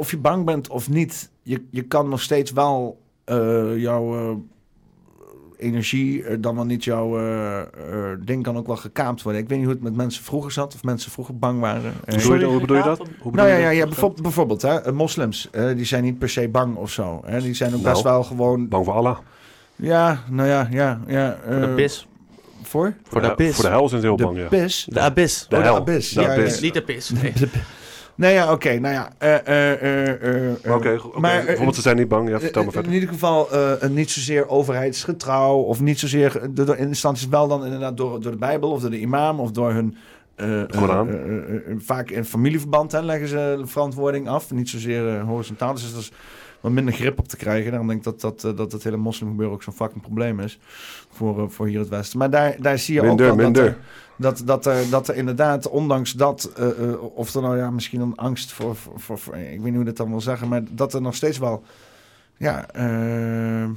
of 0.00 0.10
je 0.10 0.18
bang 0.18 0.44
bent 0.44 0.68
of 0.68 0.88
niet... 0.88 1.30
Je, 1.42 1.64
je 1.70 1.82
kan 1.82 2.08
nog 2.08 2.20
steeds 2.20 2.50
wel 2.52 3.00
eh, 3.24 3.76
jouw 3.76 4.14
eh, 4.16 4.36
energie... 5.58 6.24
eh, 6.24 6.36
dan 6.40 6.54
wel 6.54 6.64
niet 6.64 6.84
jouw 6.84 7.18
eh, 7.18 7.60
eh, 7.60 7.66
ding 8.24 8.42
kan 8.42 8.56
ook 8.56 8.66
wel 8.66 8.76
gekaapt 8.76 9.22
worden. 9.22 9.42
Ik 9.42 9.48
weet 9.48 9.58
niet 9.58 9.66
hoe 9.66 9.76
het 9.76 9.84
met 9.84 9.96
mensen 9.96 10.24
vroeger 10.24 10.50
zat. 10.52 10.74
Of 10.74 10.82
mensen 10.82 11.10
vroeger 11.10 11.38
bang 11.38 11.60
waren. 11.60 11.92
Hoe 12.06 12.16
bedoel 12.16 12.34
je, 12.38 12.44
hoe 12.44 12.60
bedoel 12.60 12.76
je 12.76 12.82
dat? 12.82 12.98
Hoe 12.98 13.06
bedoel 13.16 13.32
nou 13.32 13.48
ja, 13.48 13.56
ja, 13.56 13.70
ja 13.70 13.84
bijvoorbeeld, 13.84 14.22
bijvoorbeeld 14.22 14.62
hè, 14.62 14.92
moslims, 14.92 15.48
eh, 15.50 15.66
die 15.76 15.84
zijn 15.84 16.02
niet 16.04 16.18
per 16.18 16.28
se 16.28 16.48
bang 16.48 16.76
of 16.76 16.90
zo. 16.90 17.20
Hè, 17.24 17.40
die 17.40 17.54
zijn 17.54 17.74
ook 17.74 17.80
Nou, 17.80 17.92
best 17.92 18.04
wel 18.04 18.22
gewoon... 18.22 18.68
Bang 18.68 18.84
voor 18.84 18.94
Allah. 18.94 19.18
Ja, 19.76 20.22
nou 20.30 20.48
ja, 20.48 20.68
ja. 20.70 21.00
ja 21.06 21.38
Voor 21.44 21.60
de 21.60 21.72
bis. 21.74 22.08
Voor? 22.62 22.94
Voor 23.08 23.20
de 23.20 23.30
abyss. 23.30 23.54
Voor 23.54 23.64
de 23.64 23.70
hel 23.70 23.88
zijn 23.88 24.00
ze 24.00 24.06
heel 24.06 24.16
De 24.16 24.24
bang, 24.24 24.38
ja. 24.38 24.46
pis? 24.48 24.86
De 24.90 25.00
abyss. 25.00 25.48
De 25.48 25.56
Oh, 25.56 25.62
de 25.62 25.68
abyss. 25.68 26.10
De 26.12 26.20
ja, 26.20 26.32
ja. 26.32 26.60
Niet 26.60 26.74
de 26.74 26.82
pis. 26.82 27.10
Nee. 27.22 27.32
Nee, 28.20 28.32
ja, 28.34 28.52
oké. 28.52 28.78
nou 28.78 28.94
ja. 28.94 29.10
eh, 29.18 29.46
eh, 29.46 30.50
eh, 30.50 30.74
Oké, 30.74 31.00
oké. 31.04 31.20
maar, 31.20 31.44
bijvoorbeeld 31.44 31.74
ze 31.76 31.80
zijn 31.82 31.96
niet 31.96 32.08
bang. 32.08 32.28
Ja, 32.28 32.40
vertel 32.40 32.64
me 32.64 32.70
verder. 32.70 32.90
In 32.90 32.94
ieder 33.00 33.14
geval 33.14 33.48
niet 33.90 34.10
zozeer 34.10 34.48
overheidsgetrouw 34.48 35.56
of 35.56 35.80
niet 35.80 35.98
zozeer 35.98 36.40
door 36.50 36.76
instanties, 36.76 37.28
wel 37.28 37.48
dan 37.48 37.64
inderdaad 37.64 37.96
door, 37.96 38.20
door 38.20 38.32
de 38.32 38.38
Bijbel 38.38 38.70
of 38.70 38.80
door 38.80 38.90
de 38.90 39.00
imam 39.00 39.40
of 39.40 39.50
door 39.50 39.72
hun. 39.72 39.96
eh, 40.36 40.62
vaak 41.78 42.10
in 42.10 42.24
familieverband 42.24 42.92
hè, 42.92 43.02
leggen 43.02 43.28
ze 43.28 43.54
de 43.58 43.66
verantwoording 43.66 44.28
af. 44.28 44.50
Niet 44.50 44.68
zozeer 44.68 45.20
horizontaal. 45.20 45.72
Dus 45.74 45.92
er 45.92 45.98
is 45.98 46.12
wat 46.60 46.72
minder 46.72 46.94
grip 46.94 47.18
op 47.18 47.28
te 47.28 47.36
krijgen. 47.36 47.68
Daarom 47.70 47.88
denk 47.88 48.06
ik 48.06 48.20
dat, 48.20 48.40
dat, 48.40 48.56
dat 48.56 48.72
het 48.72 48.84
hele 48.84 48.96
moslimgebeuren 48.96 49.54
ook 49.54 49.62
zo'n 49.62 49.72
fucking 49.72 50.02
probleem 50.02 50.40
is. 50.40 50.58
Voor, 51.12 51.50
voor 51.50 51.66
hier 51.66 51.78
het 51.78 51.88
Westen. 51.88 52.18
Maar 52.18 52.30
daar, 52.30 52.56
daar 52.58 52.78
zie 52.78 52.94
je 52.94 53.02
Minder, 53.02 53.30
ook 53.30 53.36
wel 53.36 53.44
minder. 53.44 53.64
dat 53.64 53.72
er, 53.72 53.78
dat, 54.20 54.42
dat, 54.44 54.66
er, 54.66 54.90
dat 54.90 55.08
er 55.08 55.16
inderdaad, 55.16 55.68
ondanks 55.68 56.12
dat, 56.12 56.52
eh, 56.56 56.68
eh, 56.68 57.02
of 57.02 57.34
er 57.34 57.42
nou 57.42 57.56
ja, 57.56 57.70
misschien 57.70 58.00
een 58.00 58.16
angst 58.16 58.52
voor, 58.52 58.76
voor, 58.76 59.00
voor, 59.00 59.18
voor- 59.18 59.36
ik 59.36 59.48
weet 59.48 59.62
niet 59.62 59.74
hoe 59.74 59.84
dat 59.84 59.96
dan 59.96 60.08
wil 60.10 60.20
zeggen, 60.20 60.48
maar 60.48 60.62
dat 60.70 60.94
er 60.94 61.02
nog 61.02 61.14
steeds 61.14 61.38
wel, 61.38 61.62
ja, 62.36 62.68
eh, 62.70 63.68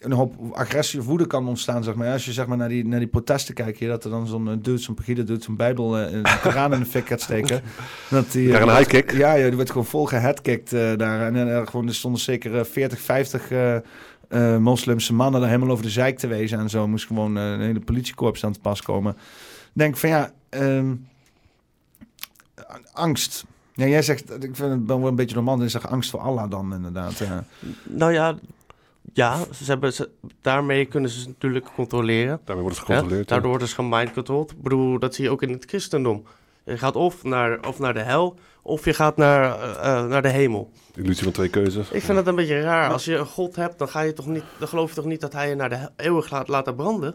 een 0.00 0.12
hoop 0.12 0.34
agressie 0.52 1.00
of 1.00 1.06
woede 1.06 1.26
kan 1.26 1.48
ontstaan, 1.48 1.84
zeg 1.84 1.94
maar. 1.94 2.12
Als 2.12 2.24
je 2.24 2.32
zeg 2.32 2.46
maar 2.46 2.56
naar 2.56 2.68
die, 2.68 2.86
naar 2.86 2.98
die 2.98 3.08
protesten 3.08 3.54
kijkt 3.54 3.78
hier, 3.78 3.88
dat 3.88 4.04
er 4.04 4.10
dan 4.10 4.26
zo'n 4.26 4.44
dude, 4.62 4.78
zo'n 4.78 4.94
pagide 4.94 5.24
doet, 5.24 5.42
zo'n 5.44 5.56
bijbel, 5.56 5.98
een 5.98 6.22
Koran 6.42 6.72
in 6.72 6.78
de 6.80 6.86
fik 6.86 7.06
gaat 7.06 7.20
steken. 7.20 7.62
Dat 8.10 8.32
die, 8.32 8.48
Krijg 8.48 8.62
een 8.62 8.76
high 8.76 8.88
kick. 8.88 9.12
Ja, 9.12 9.32
ja, 9.32 9.48
die 9.48 9.56
werd 9.56 9.70
gewoon 9.70 9.86
vol 9.86 10.04
geheadkicked 10.06 10.72
eh, 10.72 10.96
daar. 10.96 11.26
En 11.34 11.56
eh, 11.56 11.66
gewoon, 11.66 11.86
er 11.88 11.94
stonden 11.94 12.20
zeker 12.20 12.58
eh, 12.58 12.64
40, 12.64 13.00
50 13.00 13.50
eh, 13.50 13.76
eh, 13.76 14.56
moslimse 14.56 15.14
mannen 15.14 15.40
daar 15.40 15.50
helemaal 15.50 15.70
over 15.72 15.84
de 15.84 15.90
zeik 15.90 16.18
te 16.18 16.26
wezen 16.26 16.58
en 16.58 16.70
zo. 16.70 16.88
Moest 16.88 17.06
gewoon 17.06 17.36
een 17.36 17.60
hele 17.60 17.80
politiekorps 17.80 18.44
aan 18.44 18.52
te 18.52 18.60
pas 18.60 18.82
komen. 18.82 19.16
Denk 19.72 19.96
van 19.96 20.08
ja, 20.08 20.32
ehm, 20.48 20.94
angst. 22.92 23.44
Ja, 23.74 23.86
jij 23.86 24.02
zegt, 24.02 24.44
ik 24.44 24.56
vind 24.56 24.70
het 24.70 24.86
wel 24.86 25.06
een 25.06 25.14
beetje 25.14 25.34
normaal. 25.34 25.62
Je 25.62 25.68
zegt 25.68 25.86
angst 25.86 26.10
voor 26.10 26.20
Allah 26.20 26.50
dan 26.50 26.74
inderdaad. 26.74 27.20
eh. 27.20 27.38
Nou 27.84 28.12
ja, 28.12 28.38
ja 29.12 29.38
ze 29.54 29.64
hebben, 29.64 29.92
ze, 29.92 30.10
daarmee 30.40 30.84
kunnen 30.86 31.10
ze 31.10 31.28
natuurlijk 31.28 31.66
controleren. 31.74 32.40
Daarmee 32.44 32.64
worden 32.64 32.80
ze 32.80 32.84
Ja, 32.86 32.94
gecontroleerd. 32.94 33.28
ja. 33.28 33.32
daardoor 33.34 33.50
worden 33.50 33.68
ze 33.68 33.74
gemindcontrolled. 33.74 34.50
Ik 34.50 34.62
bedoel, 34.62 34.98
dat 34.98 35.14
zie 35.14 35.24
je 35.24 35.30
ook 35.30 35.42
in 35.42 35.50
het 35.52 35.64
christendom. 35.64 36.24
Je 36.64 36.78
gaat 36.78 36.96
of 36.96 37.22
naar, 37.24 37.66
of 37.66 37.78
naar 37.78 37.94
de 37.94 38.00
hel, 38.00 38.38
of 38.62 38.84
je 38.84 38.94
gaat 38.94 39.16
naar, 39.16 39.60
eh, 39.60 39.98
eh, 39.98 40.06
naar 40.08 40.22
de 40.22 40.28
hemel. 40.28 40.70
Illusie 40.94 41.22
van 41.24 41.32
twee 41.32 41.48
keuzes. 41.48 41.90
Ik 41.90 42.02
vind 42.02 42.18
het 42.18 42.26
een 42.26 42.34
beetje 42.34 42.60
raar. 42.60 42.90
Als 42.92 43.04
je 43.04 43.16
een 43.16 43.26
god 43.26 43.56
hebt, 43.56 43.78
dan, 43.78 43.88
ga 43.88 44.00
je 44.00 44.12
toch 44.12 44.26
niet, 44.26 44.44
dan 44.58 44.68
geloof 44.68 44.88
je 44.88 44.94
toch 44.94 45.04
niet 45.04 45.20
dat 45.20 45.32
hij 45.32 45.48
je 45.48 45.54
naar 45.54 45.68
de 45.68 45.88
eeuwig 45.96 46.30
laat 46.30 46.48
laten 46.48 46.74
branden? 46.74 47.14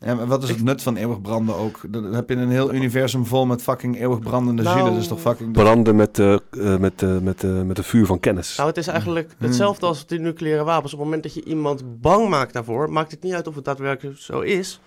Ja, 0.00 0.14
maar 0.14 0.26
wat 0.26 0.42
is 0.42 0.48
het 0.48 0.62
nut 0.62 0.82
van 0.82 0.96
eeuwig 0.96 1.20
branden 1.20 1.54
ook? 1.56 1.80
Dan 1.88 2.04
heb 2.14 2.28
je 2.28 2.36
een 2.36 2.50
heel 2.50 2.72
universum 2.74 3.26
vol 3.26 3.46
met 3.46 3.62
fucking 3.62 4.00
eeuwig 4.00 4.18
brandende 4.18 4.62
Nou, 4.62 4.74
zielen. 4.76 4.92
Dat 4.92 5.02
is 5.02 5.08
toch 5.08 5.20
fucking... 5.20 5.52
Branden 5.52 5.96
met, 5.96 6.18
eh, 6.18 6.36
met, 6.78 7.02
eh, 7.02 7.18
met, 7.18 7.44
eh, 7.44 7.62
met 7.62 7.78
een 7.78 7.84
vuur 7.84 8.06
van 8.06 8.20
kennis. 8.20 8.56
Nou, 8.56 8.68
het 8.68 8.78
is 8.78 8.86
eigenlijk 8.86 9.34
Hmm. 9.38 9.46
hetzelfde 9.46 9.86
als 9.86 10.06
die 10.06 10.18
nucleaire 10.18 10.64
wapens. 10.64 10.92
Op 10.92 10.98
het 10.98 11.06
moment 11.08 11.22
dat 11.24 11.34
je 11.34 11.44
iemand 11.44 12.00
bang 12.00 12.28
maakt 12.28 12.52
daarvoor, 12.52 12.90
maakt 12.92 13.10
het 13.10 13.22
niet 13.22 13.32
uit 13.34 13.46
of 13.46 13.54
het 13.54 13.64
daadwerkelijk 13.64 14.18
zo 14.18 14.40
is. 14.40 14.80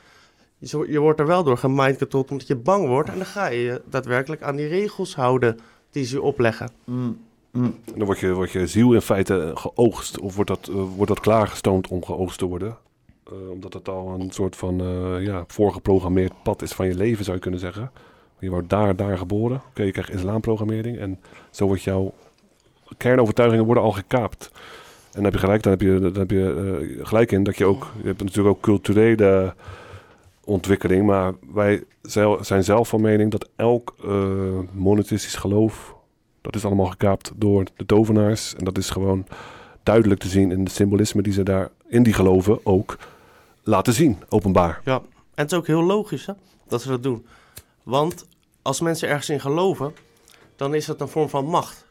Je, 0.57 0.67
zo- 0.67 0.85
je 0.87 0.99
wordt 0.99 1.19
er 1.19 1.27
wel 1.27 1.43
door 1.43 1.57
gemindcontrolled 1.57 2.31
omdat 2.31 2.47
je 2.47 2.55
bang 2.55 2.87
wordt. 2.87 3.09
En 3.09 3.15
dan 3.17 3.25
ga 3.25 3.47
je 3.47 3.59
je 3.61 3.81
daadwerkelijk 3.89 4.41
aan 4.43 4.55
die 4.55 4.67
regels 4.67 5.15
houden 5.15 5.59
die 5.91 6.05
ze 6.05 6.15
je 6.15 6.21
opleggen. 6.21 6.69
Mm, 6.83 7.17
mm. 7.51 7.63
En 7.63 7.93
dan 7.95 8.05
wordt 8.05 8.19
je, 8.21 8.33
wordt 8.33 8.51
je 8.51 8.67
ziel 8.67 8.93
in 8.93 9.01
feite 9.01 9.51
geoogst. 9.55 10.19
Of 10.19 10.35
wordt 10.35 10.49
dat, 10.49 10.69
wordt 10.95 11.07
dat 11.07 11.19
klaargestoomd 11.19 11.87
om 11.87 12.05
geoogst 12.05 12.37
te 12.39 12.45
worden. 12.45 12.77
Eh, 13.31 13.49
omdat 13.49 13.73
het 13.73 13.89
al 13.89 14.19
een 14.19 14.31
soort 14.31 14.55
van 14.55 14.81
eh, 14.81 15.25
ja, 15.25 15.43
voorgeprogrammeerd 15.47 16.33
pad 16.43 16.61
is 16.61 16.71
van 16.71 16.87
je 16.87 16.95
leven, 16.95 17.23
zou 17.23 17.35
je 17.35 17.41
kunnen 17.41 17.59
zeggen. 17.59 17.91
Je 18.39 18.49
wordt 18.49 18.69
daar, 18.69 18.95
daar 18.95 19.17
geboren. 19.17 19.61
Oké, 19.69 19.83
je 19.83 19.91
krijgt 19.91 20.13
islamprogrammering. 20.13 20.97
En 20.97 21.19
zo 21.49 21.65
wordt 21.65 21.81
jouw 21.81 22.13
kernovertuigingen 22.97 23.65
worden 23.65 23.83
al 23.83 23.91
gekaapt. 23.91 24.51
En 25.11 25.23
dan 25.23 25.23
heb 25.23 25.33
je 25.33 25.39
gelijk, 25.39 25.63
dan 25.63 25.71
heb 25.71 25.81
je, 25.81 25.99
dan 25.99 26.13
heb 26.13 26.31
je 26.31 26.87
eh, 26.99 27.05
gelijk 27.07 27.31
in 27.31 27.43
dat 27.43 27.57
je 27.57 27.65
ook... 27.65 27.91
Je 28.01 28.07
hebt 28.07 28.23
natuurlijk 28.23 28.55
ook 28.55 28.61
culturele 28.61 29.53
ontwikkeling. 30.43 31.05
Maar 31.05 31.33
wij 31.53 31.83
zijn 32.41 32.63
zelf 32.63 32.89
van 32.89 33.01
mening 33.01 33.31
dat 33.31 33.49
elk 33.55 33.95
eh, 34.03 34.59
monoteistisch 34.71 35.35
geloof... 35.35 35.95
dat 36.41 36.55
is 36.55 36.65
allemaal 36.65 36.85
gekaapt 36.85 37.31
door 37.35 37.65
de 37.75 37.85
tovenaars. 37.85 38.55
En 38.55 38.63
dat 38.63 38.77
is 38.77 38.89
gewoon 38.89 39.25
duidelijk 39.83 40.19
te 40.19 40.27
zien 40.27 40.51
in 40.51 40.63
de 40.63 40.71
symbolisme 40.71 41.21
die 41.21 41.33
ze 41.33 41.43
daar 41.43 41.69
in 41.87 42.03
die 42.03 42.13
geloven 42.13 42.59
ook 42.63 42.97
laten 43.63 43.93
zien, 43.93 44.23
openbaar. 44.29 44.81
Ja, 44.83 44.95
en 44.95 45.43
het 45.43 45.51
is 45.51 45.57
ook 45.57 45.67
heel 45.67 45.83
logisch 45.83 46.25
hè, 46.25 46.33
dat 46.67 46.81
ze 46.81 46.87
dat 46.87 47.03
doen. 47.03 47.25
Want 47.83 48.25
als 48.61 48.81
mensen 48.81 49.07
ergens 49.07 49.29
in 49.29 49.39
geloven, 49.39 49.93
dan 50.55 50.73
is 50.73 50.85
dat 50.85 51.01
een 51.01 51.07
vorm 51.07 51.29
van 51.29 51.45
macht. 51.45 51.85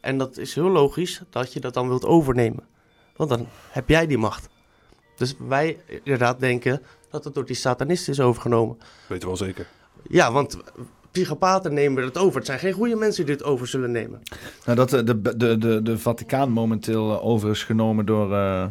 En 0.00 0.18
dat 0.18 0.36
is 0.36 0.54
heel 0.54 0.68
logisch 0.68 1.22
dat 1.30 1.52
je 1.52 1.60
dat 1.60 1.74
dan 1.74 1.88
wilt 1.88 2.04
overnemen. 2.04 2.66
Want 3.16 3.30
dan 3.30 3.46
heb 3.70 3.88
jij 3.88 4.06
die 4.06 4.18
macht. 4.18 4.48
Dus 5.16 5.34
wij 5.48 5.78
inderdaad 6.02 6.40
denken 6.40 6.82
dat 7.10 7.24
het 7.24 7.34
door 7.34 7.44
die 7.44 7.56
satanisten 7.56 8.12
is 8.12 8.20
overgenomen. 8.20 8.78
Weten 9.08 9.28
we 9.28 9.36
wel 9.38 9.46
zeker. 9.46 9.66
Ja, 10.08 10.32
want 10.32 10.58
psychopaten 11.10 11.74
nemen 11.74 12.04
het 12.04 12.18
over. 12.18 12.36
Het 12.36 12.46
zijn 12.46 12.58
geen 12.58 12.72
goede 12.72 12.96
mensen 12.96 13.26
die 13.26 13.36
dit 13.36 13.46
over 13.46 13.66
zullen 13.66 13.90
nemen. 13.90 14.22
Nou, 14.64 14.76
dat 14.76 14.92
eh, 14.92 15.04
de, 15.04 15.36
de, 15.36 15.58
de, 15.58 15.82
de 15.82 15.98
Vaticaan 15.98 16.50
momenteel 16.50 17.12
eh, 17.12 17.24
over 17.24 17.50
is 17.50 17.64
genomen 17.64 18.06
door, 18.06 18.34
eh, 18.34 18.66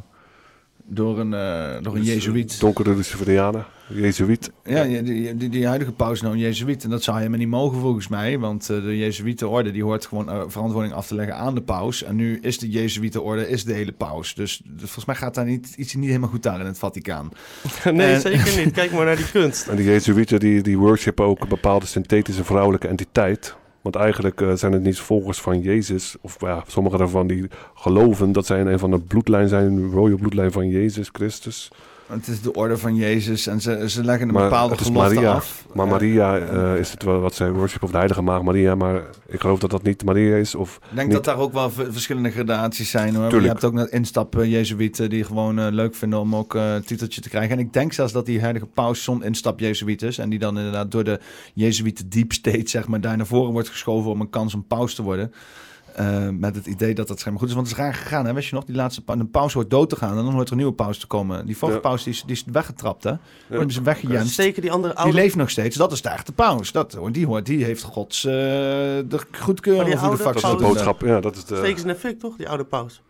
door 0.89 1.19
een, 1.19 1.33
eh 1.33 1.77
door 1.81 1.95
een 1.95 1.99
Dus, 1.99 2.09
eh, 2.09 2.13
Jezuïet. 2.13 2.59
Donkere 2.59 2.95
Luciferianen, 2.95 3.65
Jezuïet. 3.87 4.51
Ja, 4.63 4.83
die, 4.83 5.01
die, 5.03 5.35
die, 5.35 5.49
die 5.49 5.67
huidige 5.67 5.91
paus 5.91 6.11
is 6.13 6.21
nou 6.21 6.33
een 6.33 6.39
Jezuïet. 6.39 6.83
En 6.83 6.89
dat 6.89 7.03
zou 7.03 7.17
helemaal 7.17 7.39
niet 7.39 7.47
mogen 7.47 7.79
volgens 7.79 8.07
mij. 8.07 8.39
Want 8.39 8.69
eh, 8.69 8.83
de 8.83 8.97
Jezuïetenorde 8.97 9.71
die 9.71 9.83
hoort 9.83 10.05
gewoon 10.05 10.29
eh, 10.29 10.41
verantwoording 10.47 10.93
af 10.93 11.07
te 11.07 11.15
leggen 11.15 11.35
aan 11.35 11.55
de 11.55 11.61
paus. 11.61 12.03
En 12.03 12.15
nu 12.15 12.39
is 12.41 12.59
de 12.59 12.69
Jezuïetenorde 12.69 13.49
is 13.49 13.63
de 13.63 13.73
hele 13.73 13.91
paus. 13.91 14.35
Dus, 14.35 14.61
dus 14.65 14.79
volgens 14.83 15.05
mij 15.05 15.15
gaat 15.15 15.35
daar 15.35 15.45
niet, 15.45 15.73
iets 15.77 15.93
niet 15.93 16.07
helemaal 16.07 16.29
goed 16.29 16.43
daar 16.43 16.59
in 16.59 16.65
het 16.65 16.79
Vaticaan. 16.79 17.29
nee, 17.91 18.13
En- 18.13 18.21
zeker 18.21 18.65
niet. 18.65 18.73
Kijk 18.73 18.91
maar 18.91 19.05
naar 19.05 19.15
die 19.15 19.31
kunst. 19.31 19.67
En 19.69 19.75
die 19.75 19.85
Jezuïeten 19.85 20.39
die, 20.39 20.61
die 20.61 20.77
worshipen 20.77 21.25
ook 21.25 21.41
een 21.41 21.47
bepaalde 21.49 21.85
synthetische 21.85 22.43
vrouwelijke 22.43 22.87
entiteit. 22.87 23.55
Want 23.87 23.99
eigenlijk 23.99 24.41
eh, 24.41 24.53
zijn 24.53 24.71
het 24.71 24.83
niet 24.83 24.99
volgers 24.99 25.41
van 25.41 25.61
Jezus. 25.61 26.15
Of 26.21 26.35
ja, 26.39 26.63
sommigen 26.67 26.99
daarvan 26.99 27.27
die 27.27 27.47
geloven 27.75 28.31
dat 28.31 28.45
zij 28.45 28.59
in 28.59 28.67
een 28.67 28.79
van 28.79 28.91
de 28.91 28.99
bloedlijn 28.99 29.47
zijn. 29.47 29.91
Rode 29.91 30.15
bloedlijn 30.15 30.51
van 30.51 30.69
Jezus 30.69 31.09
Christus. 31.11 31.71
Het 32.07 32.27
is 32.27 32.41
de 32.41 32.53
orde 32.53 32.77
van 32.77 32.95
Jezus 32.95 33.47
en 33.47 33.61
ze, 33.61 33.89
ze 33.89 34.03
leggen 34.03 34.27
een 34.27 34.33
Maar 34.33 34.43
bepaalde 34.43 34.77
gelofte 34.77 35.13
Maria. 35.13 35.33
af. 35.33 35.65
Maar 35.73 35.85
Ja. 35.85 35.91
Maria 35.91 36.37
eh, 36.37 36.79
is 36.79 36.91
het 36.91 37.03
wel 37.03 37.19
wat 37.19 37.35
zij 37.35 37.51
worshipen. 37.51 37.83
Of 37.83 37.91
de 37.91 37.97
heilige 37.97 38.21
maag 38.21 38.41
Maria. 38.41 38.75
Maar 38.75 39.01
ik 39.27 39.39
geloof 39.39 39.59
dat 39.59 39.69
dat 39.69 39.83
niet 39.83 40.03
Maria 40.05 40.35
is. 40.35 40.55
Of 40.55 40.75
Ik 40.75 40.95
denk 40.95 41.07
niet. 41.07 41.15
dat 41.15 41.25
daar 41.25 41.37
ook 41.37 41.53
wel 41.53 41.69
verschillende 41.69 42.29
gradaties 42.31 42.89
zijn. 42.89 43.15
Hoor. 43.15 43.41
Je 43.41 43.47
hebt 43.47 43.63
ook 43.63 43.73
net 43.73 43.89
instappen 43.89 44.49
Jezuïeten 44.49 45.09
die 45.09 45.23
gewoon 45.23 45.59
eh, 45.59 45.67
leuk 45.69 45.95
vinden 45.95 46.19
om 46.19 46.35
ook 46.35 46.55
eh, 46.55 46.73
een 46.73 46.83
titeltje 46.83 47.21
te 47.21 47.29
krijgen. 47.29 47.51
En 47.51 47.59
ik 47.59 47.73
denk 47.73 47.93
zelfs 47.93 48.13
dat 48.13 48.25
die 48.25 48.39
heilige 48.39 48.65
paus 48.65 49.03
zo'n 49.03 49.23
instap 49.23 49.59
Jezuïet 49.59 50.01
is. 50.01 50.17
En 50.17 50.29
die 50.29 50.39
dan 50.39 50.57
inderdaad 50.57 50.91
door 50.91 51.03
de 51.03 51.19
Jezuïeten 51.53 52.09
deep 52.09 52.33
state 52.33 52.69
zeg 52.69 52.87
maar, 52.87 53.01
daar 53.01 53.17
naar 53.17 53.25
voren 53.25 53.51
wordt 53.51 53.69
geschoven 53.69 54.11
om 54.11 54.21
een 54.21 54.29
kans 54.29 54.53
om 54.53 54.65
paus 54.67 54.93
te 54.95 55.01
worden. 55.03 55.31
Eh, 55.97 56.29
met 56.29 56.55
het 56.55 56.65
idee 56.65 56.93
dat 56.95 57.07
dat 57.07 57.19
schijnbaar 57.19 57.41
goed 57.41 57.49
is. 57.51 57.55
Want 57.55 57.67
het 57.69 57.77
is 57.77 57.83
raar 57.83 57.93
gegaan, 57.93 58.25
hè? 58.25 58.33
Weet 58.33 58.45
je 58.45 58.55
nog? 58.55 58.63
Die 58.65 58.75
laatste 58.75 59.03
pa- 59.03 59.13
een 59.13 59.29
paus 59.31 59.53
hoort 59.53 59.69
dood 59.69 59.89
te 59.89 59.95
gaan 59.95 60.17
en 60.17 60.23
dan 60.23 60.33
hoort 60.33 60.45
er 60.45 60.51
een 60.51 60.57
nieuwe 60.57 60.73
paus 60.73 60.97
te 60.97 61.07
komen. 61.07 61.45
Die 61.45 61.57
vorige 61.57 61.77
Ja. 61.77 61.83
paus 61.83 62.03
die 62.03 62.13
is, 62.13 62.21
die 62.25 62.35
is 62.35 62.43
weggetrapt, 62.51 63.03
hè? 63.03 63.11
Die 63.11 63.19
hebben 63.57 63.71
ze 63.71 63.81
weggejenst. 63.81 64.31
Steken 64.33 64.61
die 64.61 64.71
andere 64.71 64.93
Die 64.93 65.03
oude... 65.03 65.17
leeft 65.17 65.35
nog 65.35 65.49
steeds. 65.49 65.75
Dat 65.75 65.91
is 65.91 66.01
de 66.01 66.09
echte 66.09 66.31
paus. 66.31 66.71
Dat, 66.71 66.97
die, 67.11 67.25
hoort, 67.25 67.45
die 67.45 67.63
heeft 67.63 67.83
Gods 67.83 68.25
eh 68.25 68.31
de 68.33 69.05
Maar 69.09 69.25
goedkeuring. 69.41 69.85
die 69.85 69.93
hoe 69.97 70.01
de 70.03 70.07
oude 70.09 70.23
fuck 70.23 70.33
dat 70.33 70.41
ze 70.41 70.47
is 70.47 70.57
de 70.57 70.63
boodschap. 70.67 71.01
Ja, 71.01 71.19
dat 71.19 71.35
is 71.35 71.45
de... 71.45 71.55
Steken 71.55 71.79
ze 71.79 71.85
de 71.87 71.95
fik, 71.95 72.19
toch? 72.19 72.35
Die 72.35 72.49
oude 72.49 72.63
paus. 72.63 73.01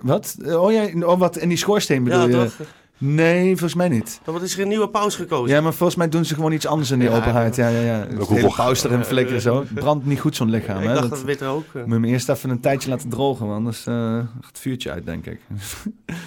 Wat? 0.00 0.36
Oh 0.46 0.72
ja, 0.72 1.06
oh, 1.06 1.18
wat 1.18 1.36
in 1.36 1.48
die 1.48 1.58
schoorsteen 1.58 2.04
bedoel 2.04 2.28
Ja, 2.28 2.42
je? 2.42 2.50
toch? 2.56 2.66
Nee, 3.04 3.46
volgens 3.48 3.74
mij 3.74 3.88
niet. 3.88 4.20
Dan 4.24 4.34
wordt 4.34 4.48
is 4.48 4.54
er 4.54 4.62
een 4.62 4.68
nieuwe 4.68 4.88
paus 4.88 5.16
gekozen. 5.16 5.54
Ja, 5.56 5.60
maar 5.62 5.72
volgens 5.74 5.98
mij 5.98 6.08
doen 6.08 6.24
ze 6.24 6.34
gewoon 6.34 6.52
iets 6.52 6.66
anders 6.66 6.90
in 6.90 6.98
die 6.98 7.08
Ja, 7.10 7.16
openheid. 7.16 7.56
Ja, 7.56 7.68
ja, 7.68 7.80
ja. 7.80 8.06
Hoeveel- 8.16 8.36
hele 8.36 8.52
paus 8.54 8.84
erin 8.84 9.04
flikkeren 9.04 9.40
zo. 9.40 9.64
Brandt 9.74 10.06
niet 10.06 10.20
goed 10.20 10.36
zo'n 10.36 10.50
lichaam. 10.50 10.82
ik 10.82 10.88
hè? 10.88 10.94
dacht 10.94 11.10
Dat, 11.10 11.22
witte 11.22 11.44
ook... 11.44 11.64
eh. 11.66 11.72
moet 11.74 11.86
je 11.86 11.92
hem 11.92 12.04
eerst 12.04 12.28
even 12.28 12.50
een 12.50 12.60
tijdje 12.60 12.90
laten 12.90 13.08
drogen, 13.08 13.46
want 13.46 13.58
anders 13.58 13.86
eh, 13.86 13.94
gaat 13.94 14.46
het 14.46 14.58
vuurtje 14.58 14.90
uit, 14.90 15.06
denk 15.06 15.26
ik. 15.26 15.40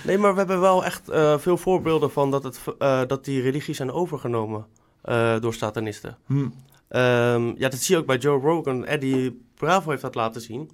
Nee, 0.05 0.17
maar 0.17 0.31
we 0.31 0.37
hebben 0.37 0.59
wel 0.59 0.85
echt 0.85 1.09
eh, 1.09 1.37
veel 1.37 1.57
voorbeelden 1.57 2.11
van 2.11 2.31
dat, 2.31 2.43
het, 2.43 2.59
eh, 2.79 3.01
dat 3.07 3.25
die 3.25 3.41
religies 3.41 3.77
zijn 3.77 3.91
overgenomen 3.91 4.65
eh, 5.01 5.39
door 5.39 5.53
satanisten. 5.53 6.17
Hm. 6.27 6.45
Ehm, 6.87 7.45
ja, 7.57 7.69
dat 7.69 7.79
zie 7.79 7.95
je 7.95 8.01
ook 8.01 8.07
bij 8.07 8.17
Joe 8.17 8.41
Rogan. 8.41 8.85
Eddie 8.85 9.41
Bravo 9.57 9.89
heeft 9.89 10.01
dat 10.01 10.15
laten 10.15 10.41
zien. 10.41 10.69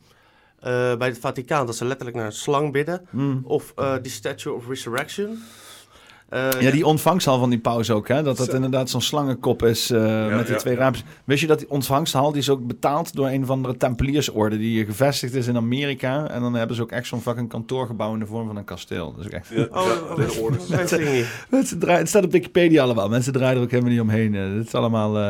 Eh, 0.60 0.96
bij 0.96 1.08
het 1.08 1.18
Vaticaan, 1.20 1.66
dat 1.66 1.76
ze 1.76 1.86
letterlijk 1.86 2.18
naar 2.18 2.26
een 2.26 2.32
slang 2.32 2.72
bidden. 2.72 3.06
Hm. 3.10 3.38
Of 3.44 3.74
eh 3.76 3.94
die 4.02 4.12
Statue 4.12 4.54
of 4.54 4.68
Resurrection. 4.68 5.44
Eh, 6.32 6.48
Ja, 6.60 6.72
die 6.72 6.86
ontvangshal 6.86 7.40
van 7.40 7.50
die 7.50 7.60
paus 7.60 7.90
ook, 7.92 8.08
hè? 8.08 8.24
Dat 8.24 8.38
dat 8.38 8.50
Zo. 8.50 8.56
inderdaad 8.56 8.90
zo'n 8.90 9.02
slangenkop 9.02 9.64
is 9.64 9.90
eh, 9.92 10.28
met 10.28 10.46
die 10.46 10.54
ja, 10.54 10.60
twee 10.60 10.74
ja. 10.74 10.80
raampjes. 10.80 11.06
Wist 11.24 11.42
je 11.42 11.48
dat 11.48 11.60
die 11.60 11.70
ontvangshal, 11.70 12.32
die 12.32 12.42
is 12.42 12.50
ook 12.50 12.68
betaald 12.68 13.16
door 13.16 13.28
een 13.28 13.46
van 13.46 13.64
de 13.64 13.78
templiersorde 13.78 14.58
die 14.58 14.86
gevestigd 14.86 15.34
is 15.34 15.48
in 15.48 15.56
Amerika. 15.58 16.28
En 16.30 16.42
dan 16.42 16.54
hebben 16.54 16.76
ze 16.76 16.82
ook 16.82 16.92
echt 16.92 17.08
zo'n 17.08 17.22
fucking 17.22 17.50
kantoorgebouw 17.50 18.14
in 18.14 18.20
de 18.20 18.26
vorm 18.26 18.48
van 18.48 18.58
een 18.58 18.64
kasteel. 18.64 19.14
Dus 19.18 19.30
echt... 19.30 19.48
Ja, 19.50 19.68
Oh, 19.72 19.86
dat, 21.50 21.76
draaien, 21.80 22.00
het 22.00 22.10
staat 22.10 22.24
op 22.24 22.32
Wikipedia 22.32 22.84
allemaal. 22.84 23.10
Mensen 23.10 23.34
draaien 23.34 23.58
er 23.58 23.64
ook 23.64 23.72
helemaal 23.72 23.92
niet 23.92 24.02
omheen. 24.02 24.36
eh. 24.36 24.42
Het 24.58 24.66
is 24.68 24.74
allemaal... 24.76 25.18
eh, 25.18 25.30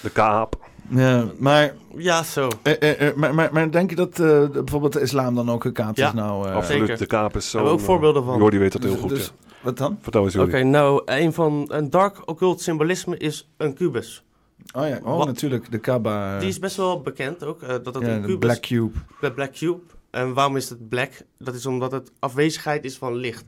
De 0.00 0.10
kaap. 0.10 0.56
ja, 0.88 1.24
maar, 1.38 1.74
Ja, 1.96 2.22
zo. 2.22 2.48
eh, 2.62 2.72
eh, 2.80 3.08
eh, 3.08 3.14
maar, 3.14 3.34
maar, 3.34 3.48
maar 3.52 3.70
denk 3.70 3.90
je 3.90 3.96
dat 3.96 4.18
eh, 4.18 4.48
bijvoorbeeld 4.48 4.92
de 4.92 5.00
islam 5.00 5.34
dan 5.34 5.50
ook 5.50 5.62
gekaapt 5.62 5.96
Ja, 5.96 6.06
is 6.08 6.14
nou? 6.14 6.48
eh, 6.48 6.54
Absoluut. 6.54 6.80
zeker. 6.80 6.98
De 6.98 7.06
kaap 7.06 7.36
is 7.36 7.50
zo. 7.50 7.56
Hebben 7.56 7.74
we 7.76 7.80
ook 7.80 7.86
voorbeelden 7.86 8.24
van. 8.24 8.38
Jordi 8.38 8.58
weet 8.58 8.72
dat 8.72 8.82
heel 8.82 8.90
dus- 8.92 9.00
goed. 9.00 9.08
dus- 9.10 9.32
ja. 9.46 9.50
Wat 9.62 9.76
dan? 9.76 9.98
Vertel 10.00 10.24
eens, 10.24 10.36
Oké, 10.36 10.62
nou, 10.62 11.02
een 11.04 11.32
van 11.32 11.64
een 11.68 11.90
dark 11.90 12.28
occult 12.28 12.60
symbolisme 12.60 13.16
is 13.16 13.50
een 13.56 13.74
kubus. 13.74 14.24
Oh 14.72 14.88
ja, 14.88 15.00
oh, 15.02 15.16
Wat- 15.16 15.26
natuurlijk, 15.26 15.70
de 15.70 15.78
Kaaba. 15.78 16.38
Die 16.38 16.48
is 16.48 16.58
best 16.58 16.76
wel 16.76 17.00
bekend 17.00 17.44
ook, 17.44 17.62
eh, 17.62 17.68
dat 17.68 17.94
het 17.94 18.04
ja, 18.04 18.14
een 18.14 18.20
kubus 18.20 18.38
Black 18.38 18.60
Cube. 18.60 18.98
De 19.20 19.32
Black 19.32 19.52
Cube. 19.52 19.80
En 20.10 20.34
waarom 20.34 20.56
is 20.56 20.68
het 20.68 20.88
black? 20.88 21.10
Dat 21.38 21.54
is 21.54 21.66
omdat 21.66 21.92
het 21.92 22.10
afwezigheid 22.18 22.84
is 22.84 22.96
van 22.98 23.14
licht. 23.14 23.44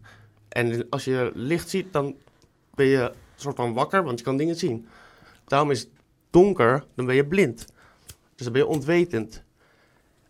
En 0.48 0.86
als 0.90 1.04
je 1.04 1.30
licht 1.34 1.68
ziet, 1.70 1.92
dan 1.92 2.14
ben 2.74 2.86
je 2.86 3.00
een 3.00 3.12
soort 3.36 3.56
van 3.56 3.72
wakker, 3.72 4.04
want 4.04 4.18
je 4.18 4.24
kan 4.24 4.36
dingen 4.36 4.56
zien. 4.56 4.86
Daarom 5.44 5.70
is 5.70 5.80
het 5.80 5.88
donker, 6.30 6.84
dan 6.94 7.06
ben 7.06 7.14
je 7.14 7.26
blind. 7.26 7.66
Dus 8.34 8.44
dan 8.44 8.52
ben 8.52 8.62
je 8.62 8.68
ontwetend. 8.68 9.42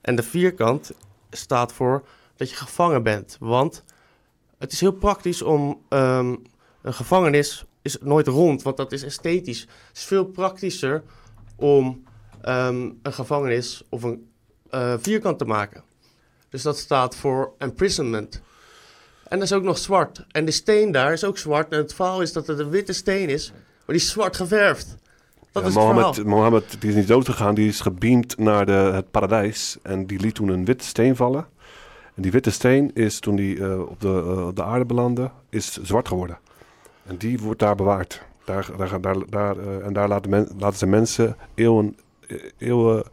En 0.01 0.17
de 0.17 0.23
vierkant 0.23 0.93
staat 1.31 1.73
voor 1.73 2.05
dat 2.37 2.51
je 2.51 2.57
gevangen 2.57 3.03
bent. 3.03 3.37
Want 3.41 3.85
het 4.65 4.73
is 4.73 4.81
heel 4.81 4.93
praktisch 4.93 5.43
om... 5.43 5.81
ehm, 5.89 6.35
een 6.83 6.95
gevangenis 6.95 7.65
is 7.83 7.97
nooit 8.01 8.27
rond, 8.27 8.63
want 8.63 8.77
dat 8.77 8.93
is 8.93 9.03
esthetisch. 9.03 9.61
Het 9.61 9.97
is 9.97 10.05
veel 10.05 10.25
praktischer 10.25 11.03
om 11.57 12.03
ehm, 12.43 12.91
een 13.03 13.13
gevangenis 13.13 13.83
of 13.89 14.03
een 14.03 14.29
eh, 14.71 14.95
vierkant 14.99 15.39
te 15.39 15.45
maken. 15.45 15.83
Dus 16.49 16.63
dat 16.63 16.79
staat 16.79 17.17
voor 17.17 17.53
imprisonment. 17.59 18.43
En 19.29 19.39
dat 19.39 19.49
is 19.49 19.53
ook 19.53 19.63
nog 19.63 19.79
zwart. 19.79 20.25
En 20.31 20.45
de 20.45 20.51
steen 20.51 20.93
daar 20.93 21.13
is 21.13 21.25
ook 21.25 21.39
zwart. 21.39 21.73
En 21.73 21.79
het 21.79 21.95
verhaal 21.95 22.23
is 22.23 22.33
dat 22.33 22.47
het 22.47 22.59
een 22.59 22.71
witte 22.71 22.93
steen 22.93 23.29
is, 23.29 23.51
maar 23.53 23.83
die 23.87 23.97
is 23.97 24.11
zwart 24.11 24.37
geverfd. 24.37 24.97
Dat 25.53 25.63
Ja, 25.63 25.69
is 25.69 25.75
het 25.75 25.85
Mohammed. 25.85 26.25
Mohammed 26.25 26.77
die 26.81 26.91
is 26.91 26.97
niet 26.97 27.09
dood 27.09 27.25
gegaan, 27.29 27.55
die 27.55 27.69
is 27.69 27.81
gebeamd 27.81 28.39
naar 28.39 28.67
de, 28.67 28.73
het 28.73 29.11
paradijs. 29.11 29.77
En 29.83 30.07
die 30.07 30.21
liet 30.21 30.35
toen 30.35 30.49
een 30.49 30.65
witte 30.65 30.85
steen 30.85 31.17
vallen. 31.17 31.47
En 32.15 32.23
die 32.23 32.31
witte 32.31 32.51
steen 32.51 32.91
is, 32.95 33.19
toen 33.19 33.37
die 33.37 33.65
eh, 33.65 33.81
op, 33.81 34.01
de, 34.01 34.23
eh, 34.27 34.49
de 34.55 34.63
aarde 34.63 34.85
belandde, 34.85 35.31
is 35.49 35.73
zwart 35.83 36.09
geworden. 36.09 36.39
En 37.07 37.17
die 37.17 37.39
wordt 37.39 37.61
daar 37.61 37.75
bewaard. 37.75 38.23
Daar, 38.45 38.69
daar, 38.77 39.01
daar, 39.01 39.17
daar, 39.31 39.59
eh, 39.59 39.87
en 39.87 39.93
daar 39.93 40.09
laten, 40.09 40.31
men, 40.31 40.49
laten 40.59 40.79
ze 40.79 40.87
mensen 40.87 41.37
eeuwen, 41.55 41.97
eeuwen, 42.59 43.05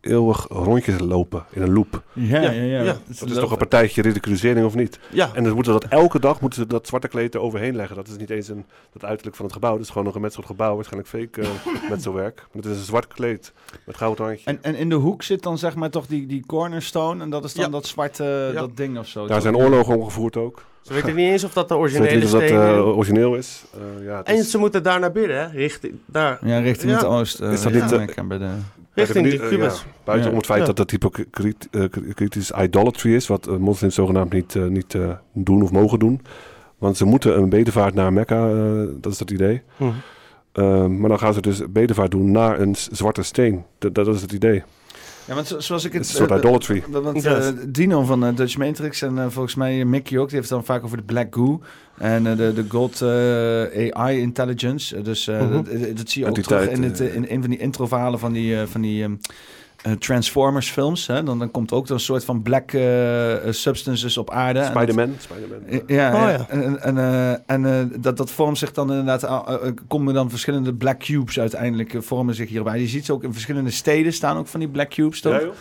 eeuwig 0.00 0.46
rondjes 0.48 0.98
lopen 1.00 1.44
in 1.50 1.62
een 1.62 1.72
loop. 1.72 2.02
Ja, 2.12 2.40
ja, 2.40 2.50
Ja, 2.50 2.62
ja. 2.62 2.82
ja. 2.82 2.96
Dat 3.18 3.28
is 3.28 3.34
toch 3.34 3.50
een 3.50 3.56
partijtje 3.56 4.02
ridiculisering 4.02 4.66
of 4.66 4.74
niet? 4.74 4.98
Ja, 5.10 5.30
En 5.34 5.44
dan 5.44 5.54
moeten 5.54 5.72
ze 5.72 5.78
dat 5.80 5.90
elke 5.90 6.20
dag 6.20 6.40
moeten 6.40 6.60
ze 6.60 6.66
dat 6.66 6.86
zwarte 6.86 7.08
kleed 7.08 7.34
er 7.34 7.40
overheen 7.40 7.76
leggen. 7.76 7.96
Dat 7.96 8.08
is 8.08 8.16
niet 8.16 8.30
eens 8.30 8.48
een, 8.48 8.64
het 8.92 9.04
uiterlijk 9.04 9.36
van 9.36 9.44
het 9.44 9.54
gebouw. 9.54 9.72
Dat 9.72 9.80
is 9.82 9.88
gewoon 9.90 10.06
een 10.06 10.12
gemetseld 10.12 10.46
gebouw. 10.46 10.74
Waarschijnlijk 10.74 11.08
fake 11.10 11.40
uh, 11.42 11.90
metselwerk. 11.90 12.36
Maar 12.36 12.62
het 12.62 12.72
is 12.72 12.78
een 12.78 12.84
zwart 12.84 13.06
kleed 13.06 13.52
met 13.86 13.96
goud 13.96 14.18
randje. 14.18 14.44
En, 14.44 14.58
en 14.62 14.74
in 14.74 14.88
de 14.88 14.94
hoek 14.94 15.22
zit 15.22 15.42
dan 15.42 15.58
zeg 15.58 15.74
maar 15.74 15.90
toch 15.90 16.06
die, 16.06 16.26
die 16.26 16.44
cornerstone. 16.46 17.22
En 17.22 17.30
dat 17.30 17.44
is 17.44 17.54
dan 17.54 17.64
Ja. 17.64 17.70
dat 17.70 17.86
zwarte 17.86 18.50
Ja. 18.54 18.60
dat 18.60 18.76
ding 18.76 18.98
of 18.98 19.06
zo. 19.06 19.18
Daar 19.20 19.28
toch? 19.28 19.42
zijn 19.42 19.56
oorlogen 19.56 19.96
omgevoerd 19.96 20.36
ook. 20.36 20.62
ze 20.82 20.94
weten 20.94 21.14
niet 21.14 21.30
eens 21.30 21.44
of 21.44 21.52
dat 21.52 21.68
de 21.68 21.74
Ik 21.74 21.80
weet 21.80 21.90
originele 21.90 22.14
niet 22.16 22.24
of 22.24 22.30
dat 22.30 22.42
steen 22.42 22.60
eh, 22.60 22.68
is. 22.70 22.76
origineel 22.78 23.34
is. 23.34 23.64
Eh, 23.74 24.04
ja, 24.04 24.16
het 24.16 24.26
En 24.26 24.36
is 24.36 24.50
ze 24.50 24.58
moeten 24.58 24.82
daar 24.82 25.00
naar 25.00 25.12
binnen, 25.12 25.36
hè? 25.40 25.46
Richting, 25.46 25.94
daar, 26.06 26.38
Ja, 26.42 26.58
richting 26.58 26.90
Ja. 26.92 26.96
het 26.98 27.06
oosten. 27.06 27.50
Is 27.50 27.62
dat 27.62 27.72
niet, 27.72 27.92
eh, 27.92 28.24
bij 28.26 28.38
de... 28.38 28.48
richting 28.98 29.24
die 29.30 29.40
eh, 29.42 29.48
kubus. 29.48 29.80
ja, 29.80 29.86
buiten 30.04 30.26
Ja. 30.26 30.30
om 30.32 30.36
het 30.38 30.46
feit 30.46 30.60
Ja. 30.60 30.66
dat 30.66 30.76
dat 30.76 30.90
hypocriet 30.90 31.68
eh, 31.70 31.84
kritisch 32.14 32.50
idolatry 32.50 33.14
is. 33.14 33.26
Wat 33.26 33.46
eh, 33.46 33.56
moslims 33.56 33.94
zogenaamd 33.94 34.32
niet, 34.32 34.54
niet 34.68 34.94
eh, 34.94 35.10
doen 35.32 35.62
of 35.62 35.70
mogen 35.72 35.98
doen. 35.98 36.20
Want 36.78 36.96
ze 36.96 37.04
moeten 37.04 37.36
een 37.38 37.48
bedevaart 37.48 37.94
naar 37.94 38.12
Mekka. 38.12 38.48
eh, 38.48 38.82
dat 39.00 39.12
is 39.12 39.18
het 39.18 39.30
idee. 39.30 39.62
Hm. 39.76 39.84
Eh, 40.52 40.86
maar 40.86 41.08
dan 41.08 41.18
gaan 41.18 41.34
ze 41.34 41.40
dus 41.40 41.62
bedevaart 41.70 42.10
doen 42.10 42.30
naar 42.30 42.60
een 42.60 42.74
zwarte 42.76 43.22
steen. 43.22 43.64
Dat, 43.78 43.94
dat 43.94 44.06
is 44.08 44.22
het 44.22 44.32
idee. 44.32 44.62
Ja, 45.28 45.34
want 45.34 45.46
zo- 45.46 45.60
zoals 45.60 45.84
ik 45.84 45.92
het... 45.92 46.06
Het 46.06 46.16
soort 46.16 46.30
eh, 46.30 46.36
idolatry. 46.36 46.84
Want 46.90 47.22
Yes. 47.22 47.24
eh, 47.46 47.48
Dino 47.68 48.02
van 48.02 48.24
eh, 48.24 48.36
Dutch 48.36 48.56
Matrix 48.56 49.02
en 49.02 49.32
volgens 49.32 49.54
mij 49.54 49.84
Mickey 49.84 50.18
ook, 50.18 50.28
die 50.28 50.36
heeft 50.38 50.50
het 50.50 50.58
dan 50.58 50.66
vaak 50.74 50.84
over 50.84 50.96
de 50.96 51.02
Black 51.02 51.34
Goo. 51.34 51.60
En 51.98 52.26
eh, 52.26 52.36
de, 52.36 52.52
de 52.52 52.64
God 52.68 53.02
eh, 53.02 53.90
AI 53.96 54.18
Intelligence. 54.20 55.02
Dus 55.02 55.26
eh, 55.28 55.40
Mhm. 55.40 55.52
dat, 55.52 55.96
dat 55.96 56.10
zie 56.10 56.22
je 56.22 56.28
ook 56.28 56.36
Entiteit, 56.36 56.62
terug 56.62 56.76
in, 56.76 56.82
het, 56.82 57.00
in 57.00 57.26
een 57.28 57.40
van 57.40 57.50
die 57.50 57.58
introverhalen 57.58 58.18
van 58.18 58.32
die, 58.32 58.60
eh, 58.60 58.66
van 58.66 58.80
die 58.80 59.02
ehm, 59.02 59.12
eh, 59.12 59.16
Transformers 59.98 60.70
films. 60.70 61.06
Hè? 61.06 61.22
Dan, 61.22 61.38
dan 61.38 61.50
komt 61.50 61.72
ook 61.72 61.88
een 61.88 62.00
soort 62.00 62.24
van 62.24 62.42
black 62.42 62.72
eh, 62.72 63.32
eh, 63.46 63.52
substances 63.52 64.16
op 64.16 64.30
aarde. 64.30 64.58
En 64.58 64.72
dat- 64.72 64.82
Spider-Man. 64.82 65.14
Spider-Man. 65.18 65.64
Eh, 65.68 65.80
Ja, 65.86 66.14
Oh, 66.14 66.20
ja. 66.30 66.46
en, 66.48 66.82
en, 66.82 66.98
eh, 66.98 67.30
en 67.46 67.66
eh, 67.66 68.00
dat, 68.00 68.16
dat 68.16 68.30
vormt 68.30 68.58
zich 68.58 68.72
dan 68.72 68.90
inderdaad, 68.92 69.48
komen 69.88 70.14
dan 70.14 70.30
verschillende 70.30 70.74
black 70.74 70.98
cubes 70.98 71.40
uiteindelijk 71.40 71.94
eh, 71.94 72.00
vormen 72.00 72.34
zich 72.34 72.48
hierbij. 72.48 72.80
Je 72.80 72.86
ziet 72.86 73.04
ze 73.04 73.12
ook 73.12 73.22
in 73.24 73.32
verschillende 73.32 73.70
steden 73.70 74.12
staan 74.12 74.36
ook 74.36 74.46
van 74.46 74.60
die 74.60 74.68
black 74.68 74.90
cubes. 74.90 75.20
Toch? 75.20 75.32
Ja, 75.32 75.40
joh. 75.40 75.52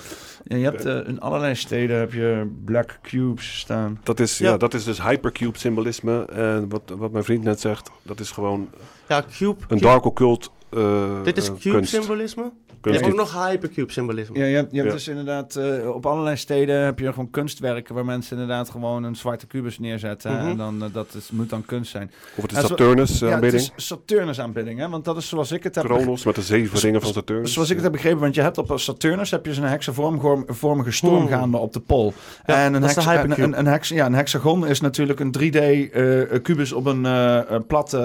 Je 0.43 0.55
hebt 0.55 0.85
eh, 0.85 1.07
in 1.07 1.19
allerlei 1.19 1.55
steden 1.55 1.97
heb 1.99 2.13
je 2.13 2.51
black 2.65 2.99
cubes 3.01 3.59
staan. 3.59 3.99
Dat 4.03 4.19
is, 4.19 4.37
ja. 4.37 4.49
Ja. 4.49 4.57
dat 4.57 4.73
is 4.73 4.83
dus 4.83 5.01
hypercube 5.01 5.57
symbolisme. 5.59 6.25
En 6.25 6.69
wat, 6.69 6.81
wat 6.97 7.11
mijn 7.11 7.23
vriend 7.23 7.43
net 7.43 7.59
zegt, 7.59 7.89
dat 8.03 8.19
is 8.19 8.31
gewoon 8.31 8.69
Ja, 9.07 9.23
cube. 9.37 9.59
een 9.61 9.67
cube- 9.67 9.81
dark 9.81 10.05
occult 10.05 10.51
eh, 10.69 11.23
Dit 11.23 11.37
is 11.37 11.47
eh, 11.49 11.55
cube 11.59 11.75
kunst. 11.75 11.93
symbolisme. 11.93 12.51
Je 12.81 12.91
hebt 12.93 13.05
ook 13.05 13.15
nog 13.15 13.47
hypercube 13.47 13.91
symbolisme. 13.91 14.37
Ja, 14.37 14.45
je 14.45 14.55
hebt, 14.55 14.71
je 14.71 14.77
hebt 14.77 14.89
Ja. 14.89 14.95
dus 14.95 15.07
inderdaad 15.07 15.55
eh, 15.55 15.89
op 15.95 16.05
allerlei 16.05 16.35
steden 16.37 16.79
heb 16.83 16.99
je 16.99 17.09
gewoon 17.09 17.29
kunstwerken 17.29 17.95
waar 17.95 18.05
mensen 18.05 18.31
inderdaad 18.37 18.69
gewoon 18.69 19.03
een 19.03 19.15
zwarte 19.15 19.47
kubus 19.47 19.79
neerzetten. 19.79 20.31
Mhm. 20.31 20.47
En 20.47 20.57
dan, 20.57 20.83
eh, 20.83 20.89
dat 20.93 21.07
is, 21.13 21.31
moet 21.31 21.49
dan 21.49 21.65
kunst 21.65 21.91
zijn. 21.91 22.11
Of 22.35 22.41
het 22.41 22.51
is 22.51 22.57
Ja, 22.57 22.61
zo- 22.61 22.67
Saturnus 22.67 23.19
Ja, 23.19 23.39
het 23.39 23.53
is 23.53 23.71
Saturnus 23.75 24.39
aanbidding, 24.39 24.79
hè? 24.79 24.89
want 24.89 25.05
dat 25.05 25.17
is 25.17 25.27
zoals 25.29 25.51
ik 25.51 25.63
het 25.63 25.75
heb 25.75 25.83
Kronos 25.85 26.23
met 26.25 26.35
de 26.35 26.41
zeven 26.41 26.79
ringen 26.79 27.01
van 27.01 27.13
Saturnus. 27.13 27.53
Zoals 27.53 27.69
ik 27.69 27.75
het 27.75 27.83
heb 27.83 27.93
begrepen, 27.93 28.19
want 28.19 28.35
je 28.35 28.41
hebt 28.41 28.57
op 28.57 28.71
Saturnus 28.75 29.31
heb 29.31 29.45
je 29.45 29.53
zo'n 29.53 29.63
hexavormige 29.63 30.91
storm 30.91 31.27
gaande 31.27 31.57
op 31.57 31.73
de 31.73 31.79
pol. 31.79 32.13
Ja, 32.45 32.63
en 32.65 32.73
een, 32.73 32.83
een, 32.83 33.67
een, 33.67 33.79
ja, 33.81 34.05
een 34.05 34.13
hexagon 34.15 34.67
is 34.67 34.81
natuurlijk 34.81 35.19
een 35.19 35.31
3D 35.39 35.55
eh, 35.91 36.41
kubus 36.41 36.71
op 36.71 36.85
een, 36.85 37.05
eh, 37.05 37.39
een 37.47 37.65
platte, 37.65 37.97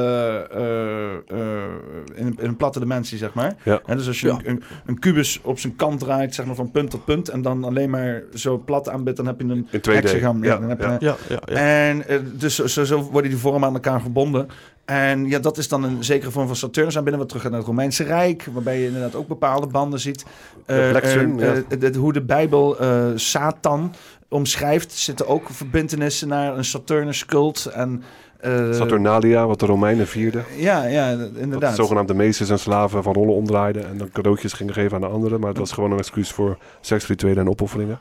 eh, 0.52 1.38
eh, 1.38 1.62
in, 2.14 2.26
een- 2.26 2.38
in 2.40 2.51
een 2.52 2.58
platte 2.58 2.78
dimensie, 2.80 3.18
zeg 3.18 3.34
maar. 3.34 3.54
Ja. 3.62 3.80
En 3.86 3.96
dus 3.96 4.06
als 4.06 4.20
je 4.20 4.26
Ja. 4.26 4.38
een, 4.44 4.62
een, 4.86 4.98
kubus 4.98 5.40
op 5.42 5.58
zijn 5.58 5.76
kant 5.76 6.00
draait, 6.00 6.34
zeg 6.34 6.46
maar 6.46 6.54
van 6.54 6.70
punt 6.70 6.90
tot 6.90 7.04
punt, 7.04 7.28
en 7.28 7.42
dan 7.42 7.64
alleen 7.64 7.90
maar 7.90 8.22
zo 8.34 8.58
plat 8.58 8.88
aanbidt, 8.88 9.16
dan 9.16 9.26
heb 9.26 9.40
je 9.40 9.44
een 9.46 9.68
In 9.70 9.80
2D. 9.80 9.92
hexagon. 9.94 10.38
Ja, 10.42 10.46
Ja, 10.52 10.58
dan 10.58 10.68
heb 10.68 10.78
je 10.80 10.84
ja. 10.86 10.92
een- 10.92 10.98
Ja, 11.00 11.16
ja, 11.28 11.40
ja. 11.44 11.54
en 11.88 12.08
eh, 12.08 12.18
dus 12.32 12.54
zo, 12.56 12.84
zo, 12.84 13.02
worden 13.02 13.30
die 13.30 13.40
vormen 13.40 13.68
aan 13.68 13.74
elkaar 13.74 14.00
verbonden. 14.00 14.48
En 14.84 15.28
ja, 15.28 15.38
dat 15.38 15.58
is 15.58 15.68
dan 15.68 15.82
een 15.84 16.04
zekere 16.04 16.30
vorm 16.30 16.46
van 16.46 16.56
Saturnus 16.56 16.96
aanbidding. 16.96 17.16
Wat 17.22 17.28
terug 17.28 17.42
gaat 17.42 17.50
naar 17.50 17.60
het 17.60 17.68
Romeinse 17.70 18.04
Rijk, 18.04 18.46
waarbij 18.52 18.80
je 18.80 18.86
inderdaad 18.86 19.14
ook 19.14 19.28
bepaalde 19.28 19.66
banden 19.66 20.00
ziet. 20.00 20.24
Eh, 20.66 20.96
Sun, 21.02 21.40
eh, 21.40 21.56
eh, 21.56 21.64
de- 21.78 21.98
hoe 21.98 22.12
de 22.12 22.22
Bijbel 22.22 22.78
eh, 22.78 23.06
Satan 23.14 23.94
omschrijft, 24.28 24.92
zitten 24.92 25.26
ook 25.26 25.48
verbindenissen 25.50 26.28
naar 26.28 26.56
een 26.56 26.64
Saturnus-cult. 26.64 27.64
En, 27.66 28.02
Saturnalia, 28.70 29.46
wat 29.46 29.60
de 29.60 29.66
Romeinen 29.66 30.06
vierden. 30.06 30.44
Ja, 30.56 30.84
ja, 30.84 31.16
Dat 31.16 31.30
inderdaad. 31.36 31.70
de 31.76 31.82
zogenaamde 31.82 32.14
meesters 32.14 32.50
en 32.50 32.58
slaven 32.58 33.02
van 33.02 33.12
rollen 33.14 33.34
omdraaiden. 33.34 33.88
En 33.88 33.98
dan 33.98 34.10
cadeautjes 34.12 34.52
gingen 34.52 34.74
geven 34.74 34.94
aan 34.94 35.00
de 35.00 35.06
anderen. 35.06 35.40
Maar 35.40 35.48
het 35.48 35.58
was 35.58 35.72
gewoon 35.72 35.92
een 35.92 35.98
excuus 35.98 36.32
voor 36.32 36.58
seksrituelen 36.80 37.38
en 37.38 37.48
opofferingen. 37.48 37.98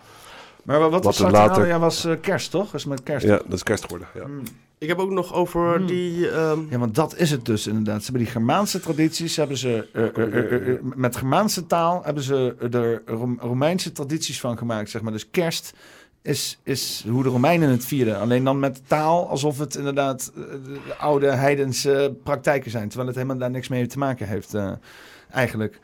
Maar 0.63 0.80
wat, 0.80 0.91
Wat 0.91 1.03
was 1.03 1.15
Saturnalia 1.15 1.57
later- 1.57 1.80
was 1.80 2.05
eh, 2.05 2.13
kerst, 2.22 2.51
toch? 2.51 2.65
Dat 2.65 2.73
is 2.73 2.85
met 2.85 3.03
kerst. 3.03 3.26
Ja, 3.26 3.38
dat 3.45 3.53
is 3.53 3.63
kerst 3.63 3.84
geworden. 3.84 4.07
Ja. 4.15 4.23
Hmm. 4.23 4.41
Ik 4.77 4.88
heb 4.88 4.99
ook 4.99 5.11
nog 5.11 5.34
over 5.34 5.76
Hmm. 5.76 5.85
die... 5.85 6.30
ehm, 6.30 6.59
Ja, 6.69 6.77
want 6.77 6.95
dat 6.95 7.15
is 7.18 7.31
het 7.31 7.45
dus 7.45 7.68
inderdaad. 7.68 7.97
Ze 7.97 8.03
hebben 8.03 8.22
die 8.23 8.31
Germaanse 8.31 8.80
tradities, 8.80 9.35
hebben 9.35 9.57
ze 9.57 9.88
eh, 9.93 10.03
eh, 10.03 10.09
eh, 10.18 10.51
eh, 10.51 10.68
eh, 10.73 10.77
met 10.95 11.15
Germaanse 11.15 11.68
taal 11.68 12.01
hebben 12.03 12.23
ze 12.23 12.55
er 12.72 13.01
Rom- 13.05 13.38
Romeinse 13.41 13.91
tradities 13.91 14.39
van 14.39 14.57
gemaakt, 14.57 14.89
zeg 14.89 15.01
maar. 15.01 15.11
Dus 15.11 15.30
kerst 15.30 15.73
is, 16.22 16.60
is 16.64 17.06
hoe 17.10 17.23
de 17.23 17.30
Romeinen 17.30 17.69
het 17.69 17.85
vierden. 17.85 18.19
Alleen 18.19 18.43
dan 18.43 18.60
met 18.60 18.81
taal, 18.88 19.30
alsof 19.30 19.57
het 19.57 19.76
inderdaad 19.76 20.31
de 20.35 20.95
oude 20.98 21.31
heidense 21.31 22.15
praktijken 22.23 22.72
zijn. 22.72 22.88
Terwijl 22.88 23.07
het 23.07 23.18
helemaal 23.18 23.38
daar 23.38 23.52
niks 23.52 23.68
mee 23.68 23.88
te 23.88 23.98
maken 23.98 24.27
heeft, 24.27 24.53
eh, 24.53 24.72
eigenlijk. 25.31 25.80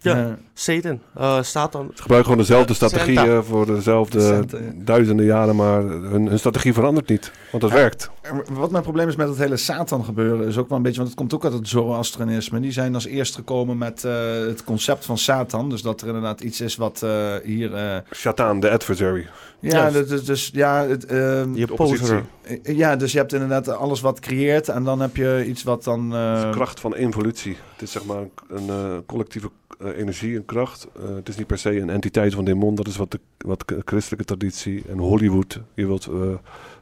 Ja. 0.00 0.16
Eh, 0.26 0.32
Satan, 0.54 1.00
eh 1.14 1.42
Satan. 1.42 1.90
Ze 1.94 2.02
gebruiken 2.02 2.30
gewoon 2.32 2.46
dezelfde 2.46 2.74
Santa. 2.74 2.96
strategieën 2.98 3.42
voor 3.44 3.66
dezelfde 3.66 4.20
Santa, 4.20 4.56
ja. 4.58 4.64
duizenden 4.74 5.24
jaren. 5.26 5.56
Maar 5.56 5.82
hun, 5.82 6.26
hun 6.26 6.38
strategie 6.38 6.72
verandert 6.72 7.08
niet. 7.08 7.32
Want 7.50 7.62
dat 7.62 7.72
werkt. 7.72 8.10
Wat 8.50 8.70
mijn 8.70 8.82
probleem 8.82 9.08
is 9.08 9.16
met 9.16 9.28
het 9.28 9.38
hele 9.38 9.56
Satan 9.56 10.04
gebeuren 10.04 10.46
is 10.46 10.58
ook 10.58 10.68
wel 10.68 10.76
een 10.76 10.82
beetje, 10.84 10.96
want 10.98 11.08
het 11.08 11.18
komt 11.18 11.34
ook 11.34 11.44
uit 11.44 11.52
het 11.52 11.68
Zoroastrianisme. 11.68 12.60
Die 12.60 12.72
zijn 12.72 12.94
als 12.94 13.06
eerst 13.06 13.34
gekomen 13.34 13.78
met 13.78 14.04
eh, 14.04 14.12
het 14.40 14.64
concept 14.64 15.04
van 15.04 15.18
Satan. 15.18 15.68
Dus 15.68 15.82
dat 15.82 16.00
er 16.00 16.06
inderdaad 16.06 16.40
iets 16.40 16.60
is 16.60 16.76
wat 16.76 17.02
eh, 17.02 17.34
hier. 17.44 17.74
eh, 17.74 17.96
Satan, 18.10 18.60
de 18.60 18.70
adversary. 18.70 19.26
ja, 19.60 19.88
Yes. 19.90 20.08
dus, 20.08 20.24
dus, 20.24 20.50
ja, 20.52 20.86
het, 20.86 21.04
ehm, 21.06 21.54
Je 21.54 21.66
De 21.66 21.72
oppositie. 21.72 22.14
eh, 22.62 22.76
ja, 22.76 22.96
dus 22.96 23.12
je 23.12 23.18
hebt 23.18 23.32
inderdaad 23.32 23.68
alles 23.68 24.00
wat 24.00 24.20
creëert 24.20 24.68
en 24.68 24.84
dan 24.84 25.00
heb 25.00 25.16
je 25.16 25.44
iets 25.48 25.62
wat 25.62 25.84
dan. 25.84 26.10
Het 26.10 26.36
is 26.38 26.42
eh, 26.44 26.50
de 26.50 26.56
kracht 26.56 26.80
van 26.80 26.94
evolutie. 26.94 27.56
Het 27.72 27.82
is 27.82 27.90
zeg 27.92 28.04
maar 28.04 28.16
een, 28.16 28.30
een 28.48 28.68
eh, 28.68 28.96
collectieve 29.06 29.50
eh, 29.78 29.98
energie, 29.98 30.36
een 30.36 30.44
kracht. 30.44 30.86
Eh, 30.96 31.14
het 31.14 31.28
is 31.28 31.36
niet 31.36 31.46
per 31.46 31.58
se 31.58 31.80
een 31.80 31.90
entiteit 31.90 32.34
van 32.34 32.44
demon. 32.44 32.74
Dat 32.74 32.86
is 32.86 32.96
wat 32.96 33.10
de 33.10 33.20
wat 33.38 33.64
christelijke 33.84 34.24
traditie 34.24 34.84
en 34.88 34.98
Hollywood 34.98 35.60
je 35.74 35.86
wilt 35.86 36.06
eh, 36.06 36.34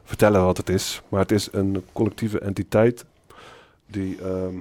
vertellen 0.03 0.45
wat 0.45 0.57
het 0.57 0.69
is. 0.69 1.01
Maar 1.09 1.19
het 1.19 1.31
is 1.31 1.49
een 1.51 1.83
collectieve 1.93 2.39
entiteit 2.39 3.05
die 3.87 4.17
ehm, 4.21 4.55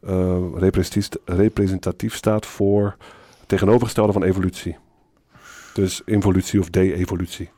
eh, 0.00 0.38
representatief, 1.24 2.14
staat 2.14 2.46
voor 2.46 2.96
het 3.38 3.48
tegenovergestelde 3.48 4.12
van 4.12 4.22
evolutie. 4.22 4.76
Dus 5.74 6.02
involutie 6.04 6.60
of 6.60 6.70
de-evolutie. 6.70 7.50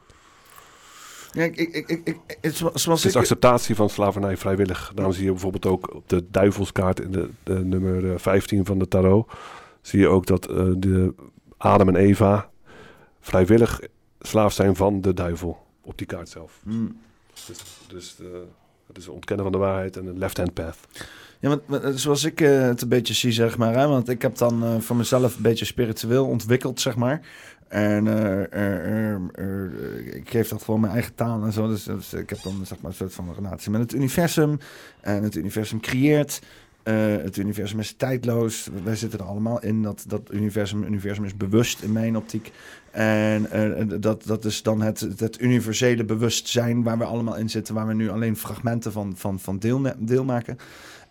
ja, 1.32 1.42
ik, 1.42 1.56
ik, 1.56 1.88
ik, 2.04 2.16
het, 2.40 2.56
zo- 2.56 2.70
zoals 2.74 3.02
Het 3.02 3.10
is 3.10 3.16
acceptatie 3.18 3.74
van 3.74 3.88
slavernij 3.90 4.36
vrijwillig. 4.36 4.92
Daarom 4.94 5.14
zie 5.14 5.24
je 5.24 5.30
bijvoorbeeld 5.30 5.66
ook 5.66 5.94
op 5.94 6.08
de 6.08 6.24
duivelskaart 6.30 7.00
in 7.00 7.10
de, 7.10 7.28
de 7.42 7.54
nummer 7.64 8.12
eh, 8.12 8.18
15 8.18 8.64
van 8.64 8.78
de 8.78 8.88
tarot. 8.88 9.32
Zie 9.82 10.00
je 10.00 10.08
ook 10.08 10.26
dat 10.26 10.46
eh, 10.46 10.66
de 10.76 11.14
Adam 11.56 11.88
en 11.88 11.96
Eva 11.96 12.50
vrijwillig 13.20 13.80
slaaf 14.20 14.52
zijn 14.52 14.76
van 14.76 15.00
de 15.00 15.14
duivel. 15.14 15.66
Op 15.80 15.98
die 15.98 16.06
kaart 16.06 16.28
zelf. 16.28 16.60
Hmm. 16.62 17.00
Dus, 17.46 17.58
dus 17.88 18.16
eh, 18.20 18.26
het 18.86 18.96
is 18.96 19.08
ontkennen 19.08 19.44
van 19.44 19.52
de 19.52 19.58
waarheid 19.58 19.96
en 19.96 20.06
een 20.06 20.18
left-hand 20.18 20.54
path. 20.54 20.76
Ja, 21.40 21.48
want, 21.48 21.62
want, 21.66 22.00
zoals 22.00 22.24
ik 22.24 22.40
eh, 22.40 22.60
het 22.60 22.82
een 22.82 22.88
beetje 22.88 23.14
zie, 23.14 23.32
zeg 23.32 23.58
maar. 23.58 23.74
Hè, 23.74 23.86
want 23.86 24.08
ik 24.08 24.22
heb 24.22 24.36
dan 24.36 24.64
eh, 24.64 24.80
voor 24.80 24.96
mezelf 24.96 25.36
een 25.36 25.42
beetje 25.42 25.64
spiritueel 25.64 26.26
ontwikkeld, 26.26 26.80
zeg 26.80 26.96
maar. 26.96 27.20
En 27.72 28.06
eh, 28.06 28.52
eh, 28.52 29.14
eh, 29.14 29.20
eh, 29.34 30.14
ik 30.14 30.30
geef 30.30 30.48
dat 30.48 30.62
voor 30.62 30.80
mijn 30.80 30.92
eigen 30.92 31.14
taal 31.14 31.42
en 31.42 31.52
zo. 31.52 31.68
Dus, 31.68 31.84
dus 31.84 32.14
ik 32.14 32.30
heb 32.30 32.42
dan 32.42 32.66
zeg 32.66 32.80
maar, 32.80 32.90
een 32.90 32.96
soort 32.96 33.14
van 33.14 33.34
relatie 33.34 33.70
met 33.70 33.80
het 33.80 33.94
universum. 33.94 34.58
En 35.00 35.22
het 35.22 35.36
universum 35.36 35.80
creëert. 35.80 36.40
Eh, 36.82 36.94
het 37.22 37.36
universum 37.36 37.78
is 37.78 37.92
tijdloos. 37.92 38.68
Wij 38.84 38.96
zitten 38.96 39.18
er 39.18 39.24
allemaal 39.24 39.62
in. 39.62 39.82
Dat, 39.82 40.04
dat 40.08 40.32
universum, 40.32 40.84
universum 40.84 41.24
is 41.24 41.36
bewust 41.36 41.82
in 41.82 41.92
mijn 41.92 42.16
optiek. 42.16 42.52
En 42.90 43.50
eh, 43.50 44.00
dat, 44.00 44.24
dat 44.24 44.44
is 44.44 44.62
dan 44.62 44.80
het, 44.80 45.00
het 45.16 45.40
universele 45.40 46.04
bewustzijn 46.04 46.82
waar 46.82 46.98
we 46.98 47.04
allemaal 47.04 47.36
in 47.36 47.50
zitten. 47.50 47.74
Waar 47.74 47.86
we 47.86 47.94
nu 47.94 48.10
alleen 48.10 48.36
fragmenten 48.36 48.92
van, 48.92 49.12
van, 49.16 49.40
van 49.40 49.58
deel, 49.58 50.24
maken. 50.24 50.56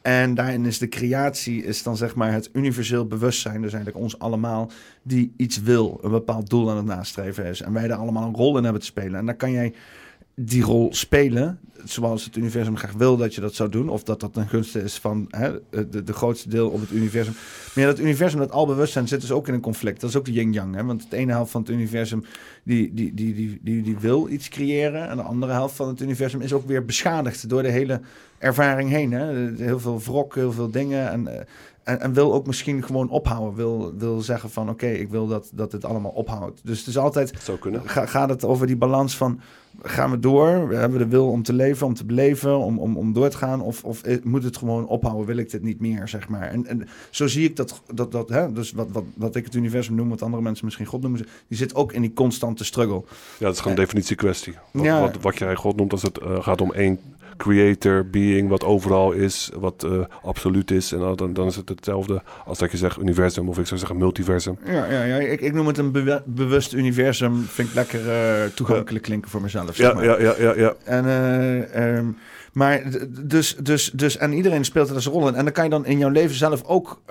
En 0.01 0.33
daarin 0.33 0.65
is 0.65 0.77
de 0.77 0.89
creatie, 0.89 1.63
is 1.63 1.83
dan 1.83 1.97
zeg 1.97 2.15
maar 2.15 2.33
het 2.33 2.49
universeel 2.53 3.07
bewustzijn, 3.07 3.61
dus 3.61 3.73
eigenlijk 3.73 4.03
ons 4.03 4.19
allemaal, 4.19 4.71
die 5.01 5.33
iets 5.37 5.61
wil, 5.61 5.99
een 6.01 6.11
bepaald 6.11 6.49
doel 6.49 6.69
aan 6.69 6.77
het 6.77 6.85
nastreven 6.85 7.45
is. 7.45 7.61
En 7.61 7.73
wij 7.73 7.87
daar 7.87 7.97
allemaal 7.97 8.27
een 8.27 8.35
rol 8.35 8.57
in 8.57 8.63
hebben 8.63 8.81
te 8.81 8.87
spelen. 8.87 9.19
En 9.19 9.25
dan 9.25 9.37
kan 9.37 9.51
jij 9.51 9.73
die 10.35 10.63
rol 10.63 10.93
spelen, 10.93 11.59
zoals 11.83 12.25
het 12.25 12.35
universum 12.35 12.77
graag 12.77 12.93
wil 12.93 13.17
dat 13.17 13.35
je 13.35 13.41
dat 13.41 13.53
zou 13.53 13.69
doen, 13.69 13.89
of 13.89 14.03
dat 14.03 14.19
dat 14.19 14.33
ten 14.33 14.47
gunste 14.47 14.83
is 14.83 14.97
van 14.97 15.27
hè, 15.29 15.51
de, 15.89 16.03
de 16.03 16.13
grootste 16.13 16.49
deel 16.49 16.69
op 16.69 16.81
het 16.81 16.91
universum. 16.91 17.33
Maar 17.73 17.83
ja, 17.83 17.89
dat 17.89 17.99
universum, 17.99 18.39
dat 18.39 18.51
al 18.51 18.65
bewustzijn 18.65 19.07
zit 19.07 19.21
dus 19.21 19.31
ook 19.31 19.47
in 19.47 19.53
een 19.53 19.61
conflict. 19.61 20.01
Dat 20.01 20.09
is 20.09 20.15
ook 20.15 20.25
de 20.25 20.31
yin-yang, 20.31 20.85
want 20.85 21.09
de 21.09 21.17
ene 21.17 21.31
helft 21.31 21.51
van 21.51 21.61
het 21.61 21.69
universum 21.69 22.23
die, 22.63 22.93
die, 22.93 23.13
die, 23.13 23.33
die, 23.33 23.59
die, 23.61 23.81
die 23.81 23.97
wil 23.97 24.29
iets 24.29 24.49
creëren, 24.49 25.09
en 25.09 25.17
de 25.17 25.23
andere 25.23 25.51
helft 25.51 25.75
van 25.75 25.87
het 25.87 26.01
universum 26.01 26.41
is 26.41 26.53
ook 26.53 26.67
weer 26.67 26.85
beschadigd 26.85 27.49
door 27.49 27.61
de 27.61 27.71
hele 27.71 28.01
ervaring 28.37 28.89
heen. 28.89 29.11
Hè? 29.11 29.53
Heel 29.63 29.79
veel 29.79 29.99
wrok, 29.99 30.35
heel 30.35 30.51
veel 30.51 30.71
dingen. 30.71 31.11
En, 31.11 31.27
eh, 31.27 31.45
en, 31.83 31.99
en 32.01 32.13
wil 32.13 32.33
ook 32.33 32.47
misschien 32.47 32.83
gewoon 32.83 33.09
ophouden. 33.09 33.55
Wil, 33.55 33.93
wil 33.97 34.21
zeggen 34.21 34.49
van 34.49 34.69
oké, 34.69 34.87
ik 34.87 35.09
wil 35.09 35.27
dat, 35.27 35.51
dat 35.53 35.71
het 35.71 35.85
allemaal 35.85 36.11
ophoudt. 36.11 36.61
Dus 36.63 36.79
het 36.79 36.87
is 36.87 36.97
altijd, 36.97 37.33
zou 37.41 37.57
kunnen. 37.57 37.81
ga, 37.89 38.05
gaat 38.05 38.29
het 38.29 38.45
over 38.45 38.67
die 38.67 38.77
balans 38.77 39.17
van 39.17 39.39
gaan 39.81 40.11
we 40.11 40.19
door? 40.19 40.67
We 40.67 40.75
hebben 40.75 40.99
de 40.99 41.07
wil 41.07 41.29
om 41.29 41.43
te 41.43 41.53
leven, 41.53 41.87
om 41.87 41.93
te 41.93 42.05
beleven, 42.05 42.57
om, 42.57 42.79
om, 42.79 42.97
om 42.97 43.13
door 43.13 43.29
te 43.29 43.37
gaan? 43.37 43.61
Of, 43.61 43.83
of 43.83 44.03
eh, 44.03 44.17
moet 44.23 44.43
het 44.43 44.57
gewoon 44.57 44.87
ophouden? 44.87 45.25
Wil 45.25 45.37
ik 45.37 45.51
dit 45.51 45.63
niet 45.63 45.79
meer, 45.79 46.07
zeg 46.07 46.27
maar? 46.27 46.49
En, 46.49 46.65
en 46.65 46.87
zo 47.09 47.27
zie 47.27 47.49
ik 47.49 47.55
dat, 47.55 47.81
dat, 47.93 48.11
dat 48.11 48.29
hè? 48.29 48.51
dus 48.51 48.71
wat, 48.71 48.87
wat, 48.91 49.03
wat 49.15 49.35
ik 49.35 49.45
het 49.45 49.55
universum 49.55 49.95
noem, 49.95 50.09
wat 50.09 50.21
andere 50.21 50.43
mensen 50.43 50.65
misschien 50.65 50.85
God 50.85 51.01
noemen, 51.01 51.25
die 51.47 51.57
zit 51.57 51.75
ook 51.75 51.93
in 51.93 52.01
die 52.01 52.13
constante 52.13 52.63
struggle. 52.63 53.03
Ja, 53.37 53.45
dat 53.45 53.53
is 53.53 53.61
gewoon 53.61 53.77
een 53.77 53.83
definitiekwestie. 53.83 54.53
Wat, 54.71 54.83
Ja. 54.83 54.99
wat, 54.99 55.21
wat 55.21 55.37
jij 55.37 55.55
God 55.55 55.75
noemt 55.75 55.91
als 55.91 56.01
het 56.01 56.17
eh, 56.17 56.43
gaat 56.43 56.61
om 56.61 56.73
één 56.73 56.99
creator, 57.37 58.09
being, 58.09 58.49
wat 58.49 58.63
overal 58.63 59.11
is, 59.11 59.49
wat 59.59 59.83
uh, 59.85 60.05
absoluut 60.23 60.71
is. 60.71 60.91
En 60.91 61.15
dan, 61.15 61.33
dan 61.33 61.47
is 61.47 61.55
het 61.55 61.69
hetzelfde 61.69 62.21
als 62.45 62.57
dat 62.57 62.71
je 62.71 62.77
zegt 62.77 62.99
universum 62.99 63.49
of 63.49 63.59
ik 63.59 63.67
zou 63.67 63.79
zeggen 63.79 63.97
multiversum. 63.97 64.57
Ja, 64.65 64.85
ja, 64.85 65.03
ja 65.03 65.15
ik, 65.15 65.41
ik 65.41 65.53
noem 65.53 65.67
het 65.67 65.77
een 65.77 66.21
bewust 66.25 66.73
universum. 66.73 67.43
Vind 67.43 67.67
ik 67.67 67.73
lekker 67.73 68.05
uh, 68.05 68.49
toegankelijk 68.55 69.03
klinken 69.03 69.31
voor 69.31 69.41
mezelf. 69.41 69.75
Zeg 69.75 69.93
maar. 69.93 70.03
ja, 70.03 70.19
ja, 70.19 70.35
ja, 70.37 70.55
ja. 70.55 70.73
En, 70.83 71.05
uh, 71.05 71.95
um, 71.97 72.17
maar 72.53 72.83
dus, 73.09 73.55
dus, 73.55 73.91
dus, 73.93 74.17
en 74.17 74.33
iedereen 74.33 74.65
speelt 74.65 74.87
er 74.87 74.93
dus 74.93 75.05
een 75.05 75.11
rol 75.11 75.27
in. 75.27 75.35
En 75.35 75.43
dan 75.43 75.53
kan 75.53 75.63
je 75.63 75.69
dan 75.69 75.85
in 75.85 75.97
jouw 75.97 76.09
leven 76.09 76.35
zelf 76.35 76.63
ook, 76.63 77.01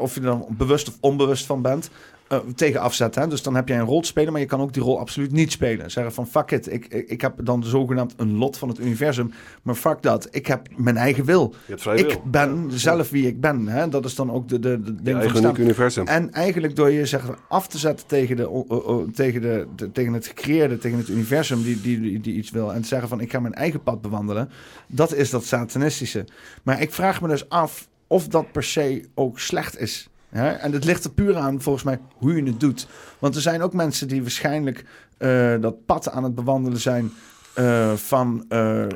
of 0.00 0.14
je 0.14 0.20
er 0.20 0.26
dan 0.26 0.46
bewust 0.48 0.88
of 0.88 0.96
onbewust 1.00 1.46
van 1.46 1.62
bent, 1.62 1.90
uh, 2.32 2.38
tegen 2.54 2.80
afzetten. 2.80 3.22
Hè? 3.22 3.28
Dus 3.28 3.42
dan 3.42 3.54
heb 3.54 3.68
jij 3.68 3.78
een 3.78 3.86
rol 3.86 4.00
te 4.00 4.06
spelen, 4.06 4.32
maar 4.32 4.40
je 4.40 4.46
kan 4.46 4.60
ook 4.60 4.72
die 4.72 4.82
rol 4.82 4.98
absoluut 4.98 5.32
niet 5.32 5.52
spelen. 5.52 5.90
Zeggen 5.90 6.12
van 6.12 6.26
fuck 6.26 6.50
it, 6.50 6.72
ik, 6.72 6.86
ik, 6.86 7.08
ik 7.08 7.20
heb 7.20 7.34
dan 7.42 7.64
zogenaamd 7.64 8.14
een 8.16 8.36
lot 8.36 8.58
van 8.58 8.68
het 8.68 8.78
universum. 8.78 9.32
Maar 9.62 9.74
fuck 9.74 10.02
dat, 10.02 10.28
ik 10.30 10.46
heb 10.46 10.68
mijn 10.76 10.96
eigen 10.96 11.24
wil. 11.24 11.54
ik 11.66 11.82
wil. 11.82 12.22
ben 12.24 12.66
ja. 12.70 12.76
zelf 12.76 13.10
wie 13.10 13.26
ik 13.26 13.40
ben. 13.40 13.68
Hè? 13.68 13.88
Dat 13.88 14.04
is 14.04 14.14
dan 14.14 14.32
ook 14.32 14.48
de, 14.48 14.58
de, 14.58 14.82
de 14.82 15.02
ding 15.02 15.22
van 15.30 15.44
het 15.44 15.58
universum. 15.58 16.06
En 16.06 16.32
eigenlijk 16.32 16.76
door 16.76 16.90
je 16.90 17.06
zeg, 17.06 17.22
af 17.48 17.66
te 17.68 17.78
zetten 17.78 18.06
tegen, 18.06 18.36
de, 18.36 18.64
uh, 18.70 18.76
uh, 18.88 19.12
tegen, 19.12 19.40
de, 19.40 19.66
de, 19.76 19.92
tegen 19.92 20.12
het 20.12 20.26
gecreëerde, 20.26 20.78
tegen 20.78 20.98
het 20.98 21.08
universum 21.08 21.62
die, 21.62 21.80
die, 21.80 22.00
die, 22.00 22.20
die 22.20 22.34
iets 22.34 22.50
wil. 22.50 22.72
En 22.72 22.82
te 22.82 22.88
zeggen 22.88 23.08
van 23.08 23.20
ik 23.20 23.30
ga 23.30 23.40
mijn 23.40 23.54
eigen 23.54 23.82
pad 23.82 24.00
bewandelen. 24.00 24.50
Dat 24.86 25.14
is 25.14 25.30
dat 25.30 25.44
satanistische. 25.44 26.24
Maar 26.62 26.80
ik 26.80 26.92
vraag 26.92 27.20
me 27.20 27.28
dus 27.28 27.48
af 27.48 27.88
of 28.06 28.28
dat 28.28 28.52
per 28.52 28.64
se 28.64 29.04
ook 29.14 29.38
slecht 29.38 29.78
is. 29.78 30.08
Ja, 30.32 30.56
en 30.56 30.72
het 30.72 30.84
ligt 30.84 31.04
er 31.04 31.10
puur 31.10 31.36
aan, 31.36 31.60
volgens 31.60 31.84
mij, 31.84 31.98
hoe 32.16 32.34
je 32.34 32.42
het 32.42 32.60
doet. 32.60 32.86
Want 33.18 33.34
er 33.34 33.40
zijn 33.40 33.62
ook 33.62 33.72
mensen 33.72 34.08
die 34.08 34.22
waarschijnlijk 34.22 34.84
uh, 35.18 35.54
dat 35.60 35.86
pad 35.86 36.10
aan 36.10 36.24
het 36.24 36.34
bewandelen 36.34 36.80
zijn. 36.80 37.12
Uh, 37.58 37.92
van, 37.92 38.44
uh, 38.48 38.86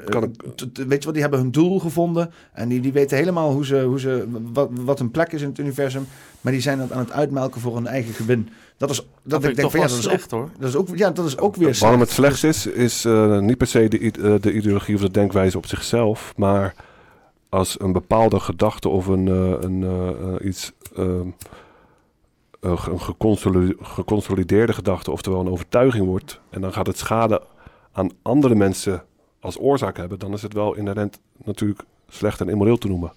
weet 0.72 0.98
je 0.98 1.04
wat, 1.04 1.12
die 1.12 1.22
hebben 1.22 1.40
hun 1.40 1.50
doel 1.50 1.80
gevonden. 1.80 2.32
En 2.52 2.68
die, 2.68 2.80
die 2.80 2.92
weten 2.92 3.16
helemaal 3.16 3.52
hoe 3.52 3.66
ze, 3.66 3.82
hoe 3.82 4.00
ze, 4.00 4.26
wat, 4.52 4.68
wat 4.72 4.98
hun 4.98 5.10
plek 5.10 5.32
is 5.32 5.42
in 5.42 5.48
het 5.48 5.58
universum. 5.58 6.06
Maar 6.40 6.52
die 6.52 6.60
zijn 6.60 6.78
dat 6.78 6.92
aan 6.92 6.98
het 6.98 7.12
uitmelken 7.12 7.60
voor 7.60 7.74
hun 7.74 7.86
eigen 7.86 8.14
gewin. 8.14 8.48
Dat 8.76 8.90
is, 8.90 8.96
dat, 8.96 9.08
dat 9.22 9.44
ik 9.44 9.56
denk 9.56 9.70
van 9.70 9.80
ja, 9.80 9.86
dat 9.86 9.96
is 9.96 10.02
slecht 10.02 10.32
ook, 10.32 10.40
hoor. 10.40 10.50
Dat 10.58 10.68
is 10.68 10.76
ook, 10.76 10.96
ja, 10.96 11.10
dat 11.10 11.26
is 11.26 11.38
ook 11.38 11.56
weer 11.56 11.76
Waarom 11.80 12.00
het 12.00 12.10
slecht 12.10 12.44
is, 12.44 12.66
is 12.66 13.04
uh, 13.04 13.38
niet 13.38 13.56
per 13.56 13.66
se 13.66 13.88
de, 13.88 14.38
de 14.40 14.52
ideologie 14.52 14.94
of 14.94 15.00
de 15.00 15.10
denkwijze 15.10 15.56
op 15.56 15.66
zichzelf. 15.66 16.32
Maar 16.36 16.74
als 17.48 17.80
een 17.80 17.92
bepaalde 17.92 18.40
gedachte 18.40 18.88
of 18.88 19.06
een, 19.06 19.26
uh, 19.26 19.54
een 19.60 19.80
uh, 19.82 20.46
iets. 20.48 20.72
Uh, 20.98 21.20
een 22.60 23.00
geconsolideerde, 23.80 24.72
gedachte, 24.72 25.10
oftewel 25.10 25.40
een 25.40 25.50
overtuiging 25.50 26.06
wordt. 26.06 26.40
En 26.50 26.60
dan 26.60 26.72
gaat 26.72 26.86
het 26.86 26.98
schade 26.98 27.42
aan 27.92 28.10
andere 28.22 28.54
mensen 28.54 29.04
als 29.40 29.58
oorzaak 29.58 29.96
hebben. 29.96 30.18
Dan 30.18 30.32
is 30.32 30.42
het 30.42 30.52
wel 30.52 30.74
inherent 30.74 31.20
natuurlijk 31.44 31.82
slecht 32.08 32.40
en 32.40 32.48
immoreel 32.48 32.78
te 32.78 32.88
noemen. 32.88 33.12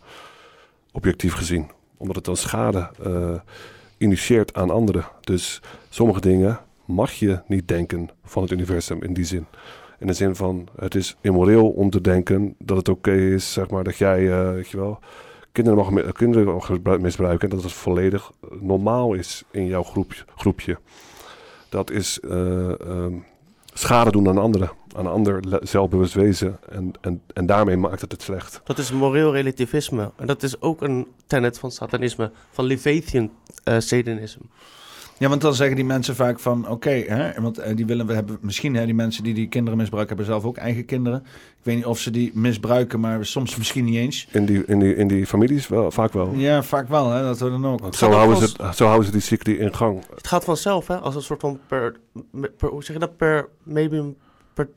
Objectief 0.92 1.34
gezien. 1.34 1.72
Omdat 1.98 2.16
het 2.16 2.26
dan 2.26 2.36
schade 2.36 2.90
initieert 3.98 4.54
aan 4.54 4.70
anderen. 4.70 5.06
Dus 5.22 5.62
sommige 5.90 6.22
dingen 6.22 6.60
mag 6.86 7.12
je 7.12 7.42
niet 7.48 7.68
denken 7.68 8.10
van 8.24 8.42
het 8.42 8.52
universum 8.52 9.04
in 9.04 9.14
die 9.14 9.26
zin. 9.26 9.46
In 10.00 10.08
de 10.08 10.14
zin 10.14 10.36
van, 10.36 10.68
het 10.76 10.96
is 10.96 11.16
immoreel 11.22 11.70
om 11.70 11.90
te 11.90 12.02
denken 12.02 12.56
dat 12.60 12.78
het 12.78 12.90
oké 12.90 13.12
is, 13.12 13.54
zeg 13.54 13.70
maar, 13.70 13.84
dat 13.84 13.98
jij, 13.98 14.22
uh, 14.22 14.52
weet 14.52 14.68
je 14.68 14.78
wel, 14.78 15.00
kinderen 15.56 16.04
mag, 16.04 16.12
kinderen 16.12 17.02
misbruiken. 17.02 17.50
En 17.50 17.56
dat 17.56 17.64
het 17.64 17.74
volledig 17.74 18.32
normaal 18.60 19.14
is 19.14 19.44
in 19.52 19.66
jouw 19.66 19.84
groep, 19.84 20.26
groepje. 20.36 20.78
Dat 21.70 21.92
is 21.92 22.20
uh, 22.22 22.32
um, 22.70 23.26
schade 23.74 24.12
doen 24.12 24.28
aan 24.28 24.38
anderen. 24.38 24.72
Aan 24.96 25.06
een 25.06 25.12
ander 25.12 25.60
zelfbewust 25.62 26.14
wezen. 26.14 26.60
En, 26.70 26.92
en, 27.02 27.22
en 27.34 27.46
daarmee 27.46 27.78
maakt 27.78 28.02
het 28.02 28.12
het 28.12 28.22
slecht. 28.22 28.62
Dat 28.64 28.78
is 28.78 28.92
moreel 28.92 29.34
relativisme. 29.34 30.12
En 30.16 30.28
dat 30.28 30.44
is 30.44 30.62
ook 30.62 30.82
een 30.82 31.08
tenet 31.28 31.60
van 31.60 31.72
satanisme. 31.72 32.32
Van 32.52 32.66
Leviathan 32.66 33.32
uh. 33.66 33.78
Ja, 35.18 35.30
want 35.30 35.42
dan 35.42 35.54
zeggen 35.54 35.76
die 35.76 35.86
mensen 35.86 36.16
vaak 36.16 36.40
van 36.40 36.70
oké, 36.70 36.72
okay, 36.72 37.34
want 37.42 37.60
uh, 37.60 37.66
die 37.76 37.86
willen 37.86 38.08
we 38.08 38.14
hebben 38.14 38.38
misschien 38.42 38.76
hè, 38.76 38.86
die 38.86 38.94
mensen 38.94 39.24
die 39.24 39.34
die 39.34 39.48
kinderen 39.48 39.78
misbruiken 39.80 40.16
hebben 40.16 40.34
zelf 40.34 40.46
ook 40.46 40.58
eigen 40.58 40.86
kinderen. 40.86 41.20
Ik 41.26 41.72
weet 41.72 41.76
niet 41.76 41.86
of 41.86 42.00
ze 42.00 42.12
die 42.12 42.32
misbruiken, 42.34 43.00
maar 43.00 43.26
soms 43.26 43.56
misschien 43.56 43.86
niet 43.86 43.96
eens. 43.96 44.28
In 44.32 44.46
die, 44.46 44.66
in 44.66 44.80
die, 44.80 44.96
in 44.96 45.08
die 45.08 45.26
families 45.26 45.68
wel, 45.68 45.92
vaak 45.92 46.14
wel. 46.14 46.32
Ja, 46.34 46.64
vaak 46.64 46.90
wel, 46.90 47.12
hè, 47.12 47.22
dat 47.22 47.40
we 47.40 47.50
dan 47.50 47.66
ook. 47.68 47.96
Zo 47.96 48.12
houden, 48.12 48.38
ze, 48.38 48.72
zo 48.74 48.86
houden 48.86 49.06
ze 49.06 49.12
die 49.12 49.22
cycli 49.22 49.58
in 49.58 49.76
gang. 49.76 50.04
Het 50.16 50.28
gaat 50.28 50.44
vanzelf, 50.44 50.88
hè, 50.88 50.96
als 50.96 51.16
een 51.16 51.22
soort 51.22 51.42
van 51.42 51.60
per, 51.68 51.96
per 52.58 52.70
hoe 52.70 52.84
zeg 52.84 52.96
je 52.96 53.00
dat, 53.00 53.18
per 53.18 53.48
maybe 53.64 54.14
per 54.54 54.70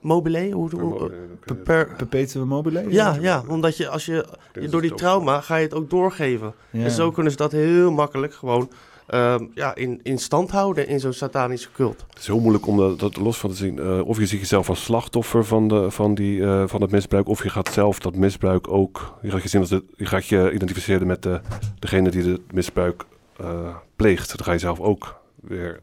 mobile, 0.00 0.50
hoe, 0.50 0.68
per, 0.68 0.78
mobile, 0.78 1.10
per, 1.44 1.56
per 1.56 1.94
perpetuum 1.96 2.48
mobile? 2.48 2.84
Ja, 2.88 3.16
ja, 3.20 3.44
omdat 3.48 3.76
je 3.76 3.88
als 3.88 4.06
je, 4.06 4.26
je 4.52 4.68
door 4.68 4.82
die 4.82 4.94
trauma 4.94 5.40
ga 5.40 5.56
je 5.56 5.64
het 5.64 5.74
ook 5.74 5.90
doorgeven. 5.90 6.54
Ja. 6.70 6.84
En 6.84 6.90
zo 6.90 7.10
kunnen 7.10 7.32
ze 7.32 7.38
dat 7.38 7.52
heel 7.52 7.90
makkelijk 7.90 8.34
gewoon 8.34 8.70
um, 9.14 9.50
ja, 9.54 9.74
in, 9.74 10.00
in 10.02 10.18
stand 10.18 10.50
houden 10.50 10.88
in 10.88 11.00
zo'n 11.00 11.12
satanische 11.12 11.68
cult. 11.72 12.04
Het 12.08 12.18
is 12.18 12.26
heel 12.26 12.40
moeilijk 12.40 12.66
om 12.66 12.96
dat, 12.98 13.16
los 13.16 13.38
van 13.38 13.50
te 13.50 13.56
zien. 13.56 13.76
Uh, 13.76 14.06
of 14.06 14.18
je 14.18 14.26
ziet 14.26 14.40
jezelf 14.40 14.68
als 14.68 14.82
slachtoffer 14.82 15.44
van, 15.44 15.68
de, 15.68 15.90
van, 15.90 16.14
die, 16.14 16.38
uh, 16.38 16.62
van 16.66 16.80
het 16.80 16.90
misbruik, 16.90 17.28
of 17.28 17.42
je 17.42 17.50
gaat 17.50 17.72
zelf 17.72 17.98
dat 17.98 18.16
misbruik 18.16 18.68
ook. 18.68 19.18
Je 19.22 19.30
gaat 19.30 19.42
je, 19.42 19.48
zien 19.48 19.60
als 19.60 19.70
de, 19.70 19.84
je, 19.96 20.06
gaat 20.06 20.26
je 20.26 20.52
identificeren 20.52 21.06
met 21.06 21.22
de, 21.22 21.40
degene 21.78 22.10
die 22.10 22.22
het 22.22 22.52
misbruik 22.52 23.04
uh, 23.40 23.76
pleegt. 23.96 24.36
Dan 24.36 24.46
ga 24.46 24.52
je 24.52 24.58
zelf 24.58 24.80
ook 24.80 25.20
weer 25.40 25.80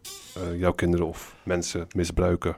jouw 0.57 0.73
kinderen 0.73 1.07
of 1.07 1.35
mensen 1.43 1.87
misbruiken. 1.95 2.57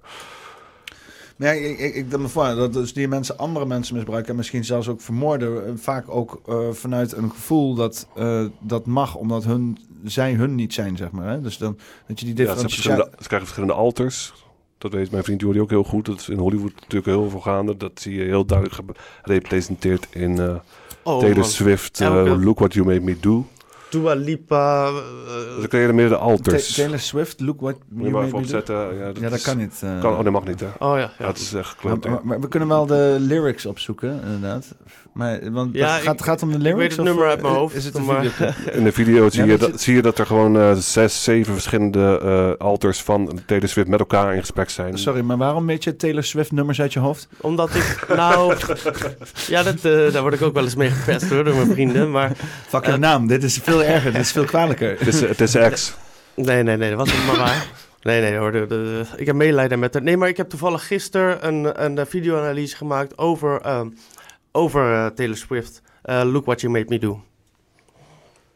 Nee, 1.40 1.70
ik, 1.70 1.80
ik, 1.80 1.96
ik 1.96 2.18
me 2.18 2.28
voor 2.28 2.44
dat 2.44 2.74
dus 2.74 2.94
die 2.94 3.08
mensen 3.08 3.38
andere 3.38 3.66
mensen 3.66 3.96
misbruiken 3.96 4.30
en 4.30 4.36
misschien 4.36 4.66
zelfs 4.66 4.88
ook 4.88 5.02
vermoorden. 5.02 5.80
Vaak 5.80 6.10
ook 6.10 6.42
uh, 6.50 6.72
vanuit 6.72 7.12
een 7.12 7.30
gevoel 7.30 7.76
dat 7.76 8.08
uh, 8.18 8.46
dat 8.60 8.86
mag, 8.86 9.16
omdat 9.16 9.44
hun, 9.44 9.78
zij 10.04 10.34
hun 10.34 10.56
niet 10.56 10.74
zijn, 10.74 10.98
zeg 10.98 11.12
maar. 11.12 11.30
Hè? 11.30 11.42
Dus 11.42 11.58
dan 11.58 11.78
dat 12.08 12.20
je 12.20 12.26
die 12.26 12.34
differentiatie... 12.34 12.90
Ja, 12.90 12.96
ze, 12.96 13.10
ze 13.12 13.28
krijgen 13.28 13.48
verschillende 13.48 13.74
alters. 13.74 14.34
Dat 14.78 14.94
weet 14.94 15.12
mijn 15.12 15.24
vriend 15.24 15.42
Jordi 15.42 15.62
ook 15.62 15.70
heel 15.70 15.84
goed. 15.84 16.06
Dat 16.06 16.20
is 16.20 16.30
in 16.30 16.38
Hollywood 16.38 16.74
natuurlijk 16.76 17.06
heel 17.06 17.30
veel 17.30 17.40
gaande. 17.40 17.78
Dat 17.78 17.92
zie 17.94 18.16
je 18.16 18.24
heel 18.24 18.46
duidelijk 18.46 18.82
gerepresenteerd 19.22 20.08
in 20.10 20.32
uh, 20.32 20.56
oh, 21.04 21.20
Taylor. 21.20 21.46
Swift, 21.46 22.00
Look 22.00 22.60
What 22.60 22.74
You 22.74 22.86
Made 22.86 23.02
Me 23.02 23.20
Do. 23.20 23.46
Dua 23.90 24.14
Lipa. 24.14 24.90
Uh, 24.90 25.58
dan 25.58 25.68
creëren 25.68 25.96
meer 25.96 26.10
de 26.10 26.18
alters. 26.18 26.74
Taylor 26.74 27.00
Swift, 27.00 27.40
Look 27.40 27.62
What 27.62 27.76
You 27.76 27.96
Moet 27.98 28.06
je 28.06 28.12
maar 28.12 28.34
opzetten. 28.34 28.76
Ja, 28.76 29.06
dat, 29.06 29.20
ja, 29.20 29.30
dat 29.30 29.42
kan 29.42 29.58
niet. 29.58 29.82
Uh, 29.84 30.00
kan, 30.00 30.18
oh, 30.18 30.24
dat 30.24 30.34
mag 30.34 30.46
niet, 30.46 30.60
hè? 30.60 30.68
Oh 30.80 30.98
ja. 30.98 31.12
ja. 31.18 31.26
dat 31.26 31.38
is 31.38 31.54
echt 31.54 31.84
maar, 31.84 31.98
maar, 32.00 32.20
maar, 32.24 32.40
we 32.40 32.48
kunnen 32.48 32.70
wel 32.70 32.86
de 32.86 33.18
lyrics 33.20 33.66
opzoeken, 33.66 34.22
inderdaad. 34.24 34.76
Maar, 35.14 35.52
want 35.52 35.76
ja, 35.76 35.94
het 35.94 36.04
gaat, 36.04 36.22
gaat 36.22 36.42
om 36.44 36.52
de 36.52 36.58
lyrics? 36.58 36.74
Ik 36.74 36.90
weet 36.90 36.98
het 36.98 37.06
nummer 37.06 37.28
uit 37.28 37.42
mijn 37.42 37.54
hoofd. 37.54 37.76
Is 37.76 37.86
het 37.86 37.98
maar... 37.98 38.26
In 38.72 38.84
de 38.84 38.92
video 38.92 39.30
zie, 39.30 39.46
ja, 39.46 39.52
je 39.52 39.58
dat, 39.58 39.82
zie 39.82 39.96
je 39.96 40.02
dat 40.02 40.20
er 40.20 40.26
gewoon 40.26 40.56
uh, 40.56 40.74
zes, 40.76 41.24
zeven 41.24 41.54
verschillende 41.54 42.22
uh, 42.24 42.68
alters 42.68 43.02
van 43.02 43.40
Taylor 43.46 43.68
Swift 43.68 43.88
met 43.88 44.00
elkaar 44.00 44.34
in 44.34 44.40
gesprek 44.40 44.70
zijn. 44.70 44.98
Sorry, 44.98 45.22
maar 45.22 45.38
waarom 45.38 45.66
weet 45.66 45.84
je 45.84 45.96
Taylor 45.96 46.24
Swift 46.24 46.52
nummers 46.52 46.82
uit 46.82 46.94
je 46.94 47.00
hoofd? 47.00 47.28
Omdat 47.42 47.76
ik, 47.76 48.06
nou... 48.16 48.56
ja, 49.48 49.64
dat, 49.64 49.86
uh, 49.86 50.12
daar 50.14 50.22
word 50.22 50.34
ik 50.34 50.42
ook 50.42 50.54
wel 50.54 50.64
eens 50.64 50.76
mee 50.76 50.90
gepest 50.90 51.30
hoor, 51.30 51.44
door 51.44 51.56
mijn 51.56 51.72
vrienden, 51.72 52.12
maar... 52.12 52.32
Fuck 52.68 52.86
je 52.86 52.98
naam, 52.98 53.28
dit 53.28 53.44
is 53.44 53.60
veel 53.64 53.84
erger, 53.84 54.12
dit 54.12 54.22
is 54.22 54.32
veel 54.32 54.46
kwalijker. 54.46 54.96
Het 55.00 55.08
is, 55.08 55.22
het 55.22 55.42
is 55.42 55.58
X. 55.72 55.96
Nee, 56.36 56.64
nee, 56.64 56.78
nee, 56.78 56.90
dat 56.90 57.00
was 57.00 57.14
niet 57.14 57.26
maar 57.26 57.38
waar. 57.38 57.68
Nee, 58.02 58.22
nee 58.22 58.38
hoor. 58.38 58.52
De, 58.52 58.66
de, 58.68 59.06
ik 59.16 59.26
heb 59.26 59.36
medelijden 59.36 59.80
met 59.80 59.94
haar. 59.94 60.04
Nee, 60.04 60.18
maar 60.18 60.28
ik 60.28 60.38
heb 60.38 60.50
toevallig 60.50 60.88
gisteren 60.88 61.48
een, 61.48 61.84
een 61.84 62.06
video-analyse 62.08 62.76
gemaakt 62.76 63.18
over, 63.18 63.78
um, 63.78 63.98
over 64.60 64.94
uh, 64.94 65.06
Taylor 65.06 65.38
Swift. 65.38 65.82
Uh, 66.06 66.22
Look 66.26 66.46
What 66.46 66.62
You 66.62 66.74
Made 66.74 66.86
Me 66.88 67.00
Do. 67.00 67.22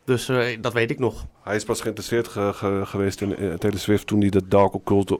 Dus 0.05 0.29
uh, 0.29 0.45
dat 0.61 0.73
weet 0.73 0.91
ik 0.91 0.99
nog. 0.99 1.25
Hij 1.43 1.55
is 1.55 1.63
pas 1.63 1.81
geïnteresseerd 1.81 2.27
ge 2.27 2.51
ge 2.53 2.81
geweest 2.85 3.21
in, 3.21 3.37
in 3.37 3.57
Taylor 3.57 3.79
Swift 3.79 4.07
toen 4.07 4.21
hij 4.21 4.29
de 4.29 4.47
dark 4.47 4.73
occult 4.73 5.19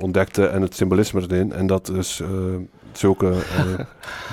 ontdekte 0.00 0.46
en 0.46 0.62
het 0.62 0.74
symbolisme 0.74 1.20
erin. 1.20 1.52
En 1.52 1.66
dat 1.66 1.88
is 1.88 2.22
zulke 2.98 3.26
uh, 3.26 3.78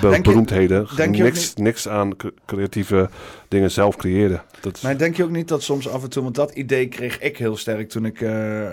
be 0.00 0.20
beroemdheden 0.22 0.86
denk 0.96 1.16
niks, 1.16 1.54
niks 1.54 1.88
aan 1.88 2.10
creatieve 2.46 3.08
dingen 3.48 3.70
zelf 3.70 3.96
creëren. 3.96 4.42
Dat 4.60 4.76
is... 4.76 4.80
Maar 4.80 4.98
denk 4.98 5.16
je 5.16 5.24
ook 5.24 5.30
niet 5.30 5.48
dat 5.48 5.62
soms 5.62 5.88
af 5.88 6.02
en 6.02 6.10
toe, 6.10 6.22
want 6.22 6.34
dat 6.34 6.50
idee 6.50 6.88
kreeg 6.88 7.18
ik 7.20 7.36
heel 7.36 7.56
sterk 7.56 7.88
toen 7.88 8.04
ik 8.04 8.20
uh, 8.20 8.30
uh, 8.30 8.70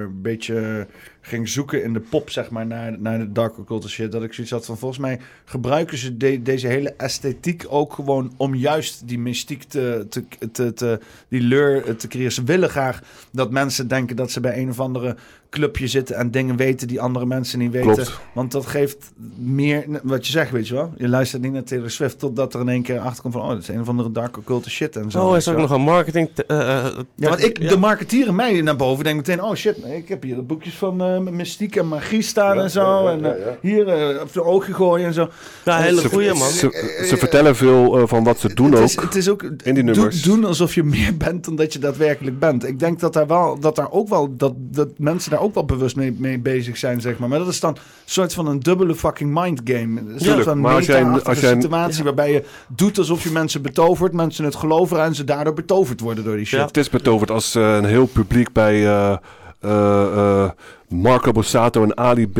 een 0.00 0.22
beetje 0.22 0.86
ging 1.20 1.48
zoeken 1.48 1.82
in 1.82 1.92
de 1.92 2.00
pop, 2.00 2.30
zeg 2.30 2.50
maar, 2.50 2.66
naar, 2.66 3.00
naar 3.00 3.18
de 3.18 3.32
dark 3.32 3.58
occult 3.58 3.88
shit. 3.88 4.12
Dat 4.12 4.22
ik 4.22 4.32
zoiets 4.32 4.52
had 4.52 4.64
van, 4.64 4.78
volgens 4.78 5.00
mij 5.00 5.20
gebruiken 5.44 5.98
ze 5.98 6.16
de, 6.16 6.42
deze 6.42 6.66
hele 6.66 6.94
esthetiek 6.96 7.64
ook 7.68 7.92
gewoon 7.92 8.34
om 8.36 8.54
juist 8.54 9.08
die 9.08 9.18
mystiek 9.18 9.62
te, 9.62 10.06
te, 10.08 10.24
te, 10.52 10.72
te 10.72 10.98
die 11.28 11.40
leur 11.40 11.96
te 11.96 12.08
creëren. 12.08 12.32
Ze 12.32 12.44
willen 12.44 12.70
graag 12.70 13.02
dat 13.32 13.50
mensen 13.50 13.88
denken 13.88 14.16
dat 14.16 14.30
ze 14.30 14.40
bij 14.40 14.58
een 14.58 14.68
of 14.68 14.80
andere 14.80 15.16
clubje 15.52 15.86
zitten 15.86 16.16
en 16.16 16.30
dingen 16.30 16.56
weten 16.56 16.88
die 16.88 17.00
andere 17.00 17.26
mensen 17.26 17.58
niet 17.58 17.72
weten. 17.72 17.92
Klopt. 17.92 18.20
Want 18.34 18.52
dat 18.52 18.66
geeft 18.66 19.12
meer, 19.36 19.84
wat 20.02 20.26
je 20.26 20.32
zegt, 20.32 20.50
weet 20.50 20.68
je 20.68 20.74
wel. 20.74 20.92
Je 20.96 21.08
luistert 21.08 21.42
niet 21.42 21.52
naar 21.52 21.62
Taylor 21.62 21.90
Swift 21.90 22.18
totdat 22.18 22.54
er 22.54 22.60
in 22.60 22.68
één 22.68 22.82
keer 22.82 22.98
achterkomt 22.98 23.34
van, 23.34 23.42
oh, 23.42 23.48
dat 23.48 23.58
is 23.58 23.68
een 23.68 23.80
of 23.80 23.88
andere 23.88 24.12
dark 24.12 24.36
occulte 24.36 24.70
shit 24.70 24.96
en 24.96 25.10
zo. 25.10 25.24
Oh, 25.24 25.30
er 25.30 25.36
is 25.36 25.48
ook 25.48 25.54
wel. 25.54 25.62
nog 25.62 25.72
een 25.72 25.80
marketing... 25.82 26.28
eh, 26.46 26.60
eh, 26.78 26.84
Ja, 27.14 27.28
want 27.28 27.44
ik, 27.44 27.58
ja. 27.58 27.68
de 27.68 27.76
marketeer 27.76 28.26
in 28.26 28.34
mij 28.34 28.60
naar 28.60 28.76
boven 28.76 29.04
denk 29.04 29.16
meteen, 29.16 29.42
oh 29.42 29.54
shit, 29.54 29.76
ik 29.84 30.08
heb 30.08 30.22
hier 30.22 30.34
de 30.34 30.42
boekjes 30.42 30.74
van 30.74 31.02
eh, 31.02 31.18
mystiek 31.18 31.76
en 31.76 31.88
magie 31.88 32.22
staan 32.22 32.60
en 32.60 32.70
zo. 32.70 33.06
en 33.06 33.36
hier 33.60 33.88
eh, 33.88 34.20
op 34.20 34.32
de 34.32 34.42
oogje 34.44 34.74
gooien 34.74 35.06
en 35.06 35.14
zo. 35.14 35.28
Ja, 35.64 35.78
hele 35.78 36.00
Ze- 36.00 36.08
goeie, 36.08 36.34
man. 36.34 36.48
Ze, 36.50 37.04
ze 37.08 37.16
vertellen 37.16 37.56
veel 37.56 38.06
van 38.06 38.24
wat 38.24 38.38
ze 38.38 38.54
doen 38.54 38.70
het 38.70 38.78
ook. 38.80 38.84
Is, 38.86 38.96
het 38.96 39.14
is 39.14 39.28
ook 39.28 39.42
in 39.42 39.74
die 39.74 39.82
nummers. 39.84 40.22
doen 40.22 40.44
alsof 40.44 40.74
je 40.74 40.82
meer 40.82 41.16
bent 41.24 41.44
dan 41.44 41.56
dat 41.56 41.72
je 41.72 41.78
daadwerkelijk 41.78 42.38
bent. 42.38 42.66
Ik 42.66 42.78
denk 42.78 43.00
dat 43.00 43.12
daar 43.12 43.26
wel, 43.26 43.58
dat 43.60 43.76
daar 43.76 43.90
ook 43.90 44.08
wel, 44.08 44.36
dat, 44.36 44.52
dat 44.56 44.88
mensen 44.98 45.30
daar 45.30 45.40
ook 45.42 45.54
wel 45.54 45.64
bewust 45.64 45.96
mee, 45.96 46.14
mee 46.18 46.38
bezig 46.38 46.76
zijn, 46.76 47.00
zeg 47.00 47.18
maar. 47.18 47.28
Maar 47.28 47.38
dat 47.38 47.48
is 47.48 47.60
dan 47.60 47.70
een 47.70 47.80
soort 48.04 48.34
van 48.34 48.46
een 48.46 48.60
dubbele 48.60 48.94
fucking 48.94 49.40
mind 49.40 49.60
game. 49.64 50.00
Een 50.00 50.20
soort 50.20 50.42
van 50.42 50.60
maar 50.60 50.74
als 50.74 50.86
jij- 50.86 50.98
meta-achtige 51.04 51.28
als 51.30 51.40
jij- 51.40 51.60
situatie 51.60 52.04
waarbij 52.04 52.32
je 52.32 52.44
doet 52.68 52.98
alsof 52.98 53.22
je 53.22 53.30
mensen 53.30 53.62
betovert, 53.62 54.12
mensen 54.12 54.44
het 54.44 54.54
geloven 54.54 55.02
en 55.02 55.14
ze 55.14 55.24
daardoor 55.24 55.54
betoverd 55.54 56.00
worden 56.00 56.24
door 56.24 56.36
die 56.36 56.46
shit. 56.46 56.60
Het 56.60 56.76
is 56.76 56.90
betoverd 56.90 57.30
als 57.30 57.54
eh, 57.54 57.74
een 57.76 57.84
heel 57.84 58.06
publiek 58.06 58.52
bij 58.52 58.74
eh, 58.86 59.16
eh, 59.60 60.02
eh, 60.44 60.50
Marco 60.88 61.32
Borsato 61.32 61.82
en 61.82 61.96
Ali 61.96 62.28
B. 62.28 62.36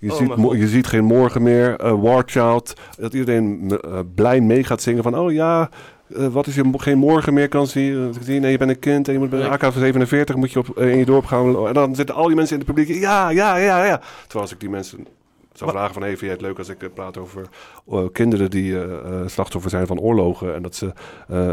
Je, 0.00 0.10
Oh, 0.12 0.16
ziet, 0.16 0.58
je 0.60 0.68
ziet 0.68 0.86
geen 0.86 1.04
morgen 1.04 1.42
meer. 1.42 1.76
eh 1.80 1.92
War 2.02 2.22
Child. 2.26 2.72
Dat 2.98 3.14
iedereen 3.14 3.78
blij 4.14 4.40
mee 4.40 4.64
gaat 4.64 4.82
zingen 4.82 5.02
van... 5.02 5.18
Oh 5.18 5.32
ja, 5.32 5.68
eh, 6.16 6.26
wat 6.26 6.46
is 6.46 6.54
je 6.54 6.70
geen 6.76 6.98
morgen 6.98 7.34
meer 7.34 7.48
kan 7.48 7.66
zien? 7.66 8.14
Nee, 8.26 8.50
je 8.50 8.58
bent 8.58 8.70
een 8.70 8.78
kind 8.78 9.06
en 9.06 9.12
je 9.12 9.18
moet 9.18 9.30
bij 9.30 9.40
de 9.40 9.48
AK-47 9.48 10.34
moet 10.34 10.52
je 10.52 10.58
op, 10.58 10.78
eh, 10.78 10.90
in 10.90 10.98
je 10.98 11.04
dorp 11.04 11.24
gaan. 11.24 11.66
En 11.66 11.74
dan 11.74 11.94
zitten 11.94 12.14
al 12.14 12.26
die 12.26 12.36
mensen 12.36 12.58
in 12.58 12.64
het 12.64 12.74
publiek... 12.74 13.00
Ja, 13.00 13.28
ja, 13.28 13.56
ja, 13.56 13.84
ja. 13.84 14.00
Terwijl 14.20 14.40
als 14.40 14.52
ik 14.52 14.60
die 14.60 14.70
mensen 14.70 15.06
zou 15.52 15.70
vragen 15.70 15.92
van... 15.92 16.02
Hey, 16.02 16.10
vind 16.10 16.20
jij 16.20 16.30
het 16.30 16.40
leuk 16.40 16.58
als 16.58 16.68
ik 16.68 16.82
eh, 16.82 16.88
praat 16.94 17.18
over 17.18 17.48
kinderen 18.12 18.50
die 18.50 18.76
slachtoffer 19.26 19.70
zijn 19.70 19.86
van 19.86 20.00
oorlogen... 20.00 20.54
en 20.54 20.62
dat 20.62 20.74
ze 20.74 20.92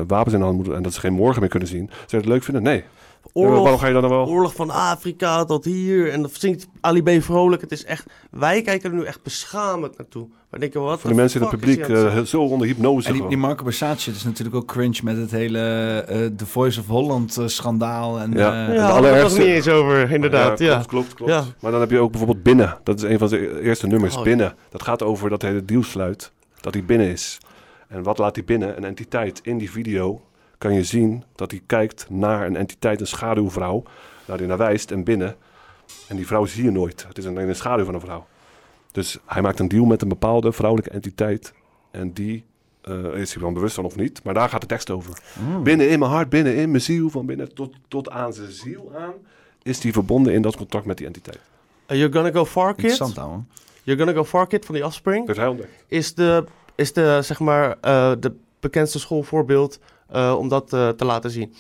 wapens 0.08 0.34
in 0.34 0.40
de 0.40 0.46
hand 0.46 0.58
moeten 0.58 0.76
en 0.76 0.84
dat 0.84 0.94
ze 0.94 1.00
geen 1.00 1.14
morgen 1.14 1.40
meer 1.40 1.50
kunnen 1.50 1.70
zien. 1.70 1.88
Zou 1.88 2.06
je 2.08 2.18
het 2.18 2.26
leuk 2.26 2.44
vinden? 2.44 2.64
Nee. 2.64 2.84
Oorlog, 3.34 3.62
waarom 3.62 3.80
ga 3.80 3.88
je 3.88 3.94
dan 3.94 4.02
nog 4.02 4.12
wel? 4.12 4.28
oorlog 4.28 4.56
van 4.56 4.70
Afrika 4.70 5.46
tot 5.46 5.66
hier. 5.66 6.12
En 6.12 6.22
dat 6.22 6.32
zingt 6.34 6.68
Ali 6.82 7.02
B. 7.04 7.24
vrolijk. 7.24 7.62
Het 7.62 7.72
is 7.72 7.86
echt... 7.86 8.06
Wij 8.32 8.62
kijken 8.62 8.92
er 8.92 8.96
nu 8.98 9.04
echt 9.04 9.24
beschamend 9.24 9.98
naartoe. 9.98 10.28
Wij 10.50 10.60
denken, 10.60 10.82
wat 10.82 11.00
Voor 11.00 11.10
de 11.10 11.16
mensen 11.16 11.42
in 11.42 11.48
het 11.48 11.56
publiek 11.60 11.88
eh, 11.88 12.22
zo 12.22 12.42
onder 12.42 12.68
hypnose 12.68 13.08
En 13.08 13.14
die, 13.14 13.28
die 13.28 13.38
Marco 13.38 13.64
Borsace 13.64 14.12
is 14.12 14.24
natuurlijk 14.24 14.56
ook 14.56 14.66
cringe 14.66 15.00
met 15.04 15.18
het 15.18 15.32
hele 15.32 15.60
eh 16.08 16.26
The 16.36 16.46
Voice 16.46 16.80
of 16.80 16.88
Holland 16.88 17.38
eh, 17.38 17.48
schandaal. 17.48 18.20
En, 18.20 18.32
Ja, 18.34 18.68
eh, 18.68 18.74
de 18.74 18.80
hadden 18.80 18.80
we 18.80 18.82
het 18.82 18.92
allerergste- 18.92 19.38
nog 19.40 19.48
niet 19.48 19.56
eens 19.56 19.68
over, 19.68 20.12
inderdaad, 20.12 20.60
ja. 20.60 20.74
Klopt, 20.74 20.88
klopt, 20.88 21.14
klopt. 21.14 21.32
Ja. 21.32 21.44
Maar 21.60 21.72
dan 21.72 21.80
heb 21.80 21.90
je 21.92 22.00
ook 22.00 22.10
bijvoorbeeld 22.12 22.44
Binnen. 22.44 22.78
Dat 22.84 22.98
is 23.04 23.10
een 23.10 23.18
van 23.18 23.30
zijn 23.30 23.58
eerste 23.58 23.88
nummers, 23.88 24.16
Oh, 24.18 24.24
Binnen. 24.24 24.56
Dat 24.70 24.84
gaat 24.84 25.04
over 25.04 25.30
dat 25.30 25.42
hij 25.42 25.52
de 25.54 25.66
deal 25.66 25.84
sluit, 25.84 26.32
dat 26.62 26.74
hij 26.74 26.84
binnen 26.86 27.08
is. 27.08 27.38
En 27.88 28.04
wat 28.04 28.18
laat 28.18 28.36
hij 28.36 28.46
binnen? 28.46 28.78
Een 28.78 28.84
entiteit. 28.84 29.40
In 29.44 29.58
die 29.58 29.72
video 29.72 30.22
kan 30.58 30.74
je 30.74 30.84
zien 30.84 31.24
dat 31.36 31.52
hij 31.52 31.62
kijkt 31.66 32.10
naar 32.10 32.46
een 32.46 32.56
entiteit, 32.56 33.00
een 33.00 33.08
schaduwvrouw. 33.08 33.84
Waar 34.26 34.38
hij 34.38 34.48
naar 34.48 34.58
wijst 34.58 34.92
en 34.92 35.04
binnen. 35.04 35.36
En 36.08 36.16
die 36.16 36.28
vrouw 36.28 36.46
zie 36.46 36.64
je 36.64 36.72
nooit. 36.72 37.06
Het 37.08 37.18
is 37.18 37.26
alleen 37.26 37.48
een 37.48 37.56
schaduw 37.56 37.86
van 37.86 37.94
een 37.94 38.00
vrouw. 38.00 38.26
Dus 38.92 39.18
hij 39.26 39.42
maakt 39.42 39.60
een 39.60 39.68
deal 39.68 39.86
met 39.86 40.02
een 40.02 40.08
bepaalde 40.08 40.52
vrouwelijke 40.52 40.92
entiteit. 40.94 41.54
En 41.92 42.14
die 42.14 42.46
eh, 42.82 43.14
is 43.16 43.34
hij 43.34 43.42
van 43.42 43.54
bewust 43.54 43.76
van 43.76 43.86
of 43.86 43.96
niet. 43.96 44.24
Maar 44.24 44.34
daar 44.34 44.50
gaat 44.50 44.62
de 44.62 44.68
tekst 44.68 44.90
over. 44.90 45.20
Mm. 45.40 45.64
Binnen 45.64 45.90
in 45.90 46.00
mijn 46.00 46.12
hart, 46.12 46.30
binnen 46.30 46.56
in 46.56 46.70
mijn 46.72 46.82
ziel, 46.84 47.10
van 47.10 47.26
binnen 47.26 47.54
tot, 47.54 47.76
tot 47.88 48.10
aan 48.10 48.34
zijn 48.34 48.52
ziel 48.52 48.92
aan, 48.98 49.14
is 49.64 49.80
die 49.80 49.94
verbonden 49.94 50.34
in 50.34 50.42
dat 50.42 50.56
contact 50.56 50.86
met 50.86 50.98
die 50.98 51.08
entiteit. 51.08 51.40
Uh, 51.88 51.98
You're 51.98 52.14
Gonna 52.14 52.32
Go 52.32 52.46
Far 52.46 52.76
Kid. 52.76 52.84
Interessant, 52.84 53.18
ouwe. 53.18 53.42
You're 53.84 54.04
Gonna 54.04 54.18
Go 54.18 54.26
Far 54.26 54.48
Kid 54.48 54.66
van 54.66 54.76
die 54.76 54.86
Offspring. 54.86 55.18
Dat 55.18 55.28
heeft 55.28 55.40
hij 55.40 55.48
ontdekt. 55.48 55.84
Is 55.88 56.14
de, 56.14 56.44
is 56.76 56.94
de, 56.94 57.20
zeg 57.22 57.40
maar, 57.40 57.78
eh, 57.82 58.12
de 58.20 58.36
bekendste 58.60 59.00
schoolvoorbeeld 59.00 59.80
eh, 60.08 60.36
om 60.38 60.48
dat 60.50 60.74
eh, 60.74 60.90
te 60.90 61.06
laten 61.06 61.30
zien. 61.32 61.54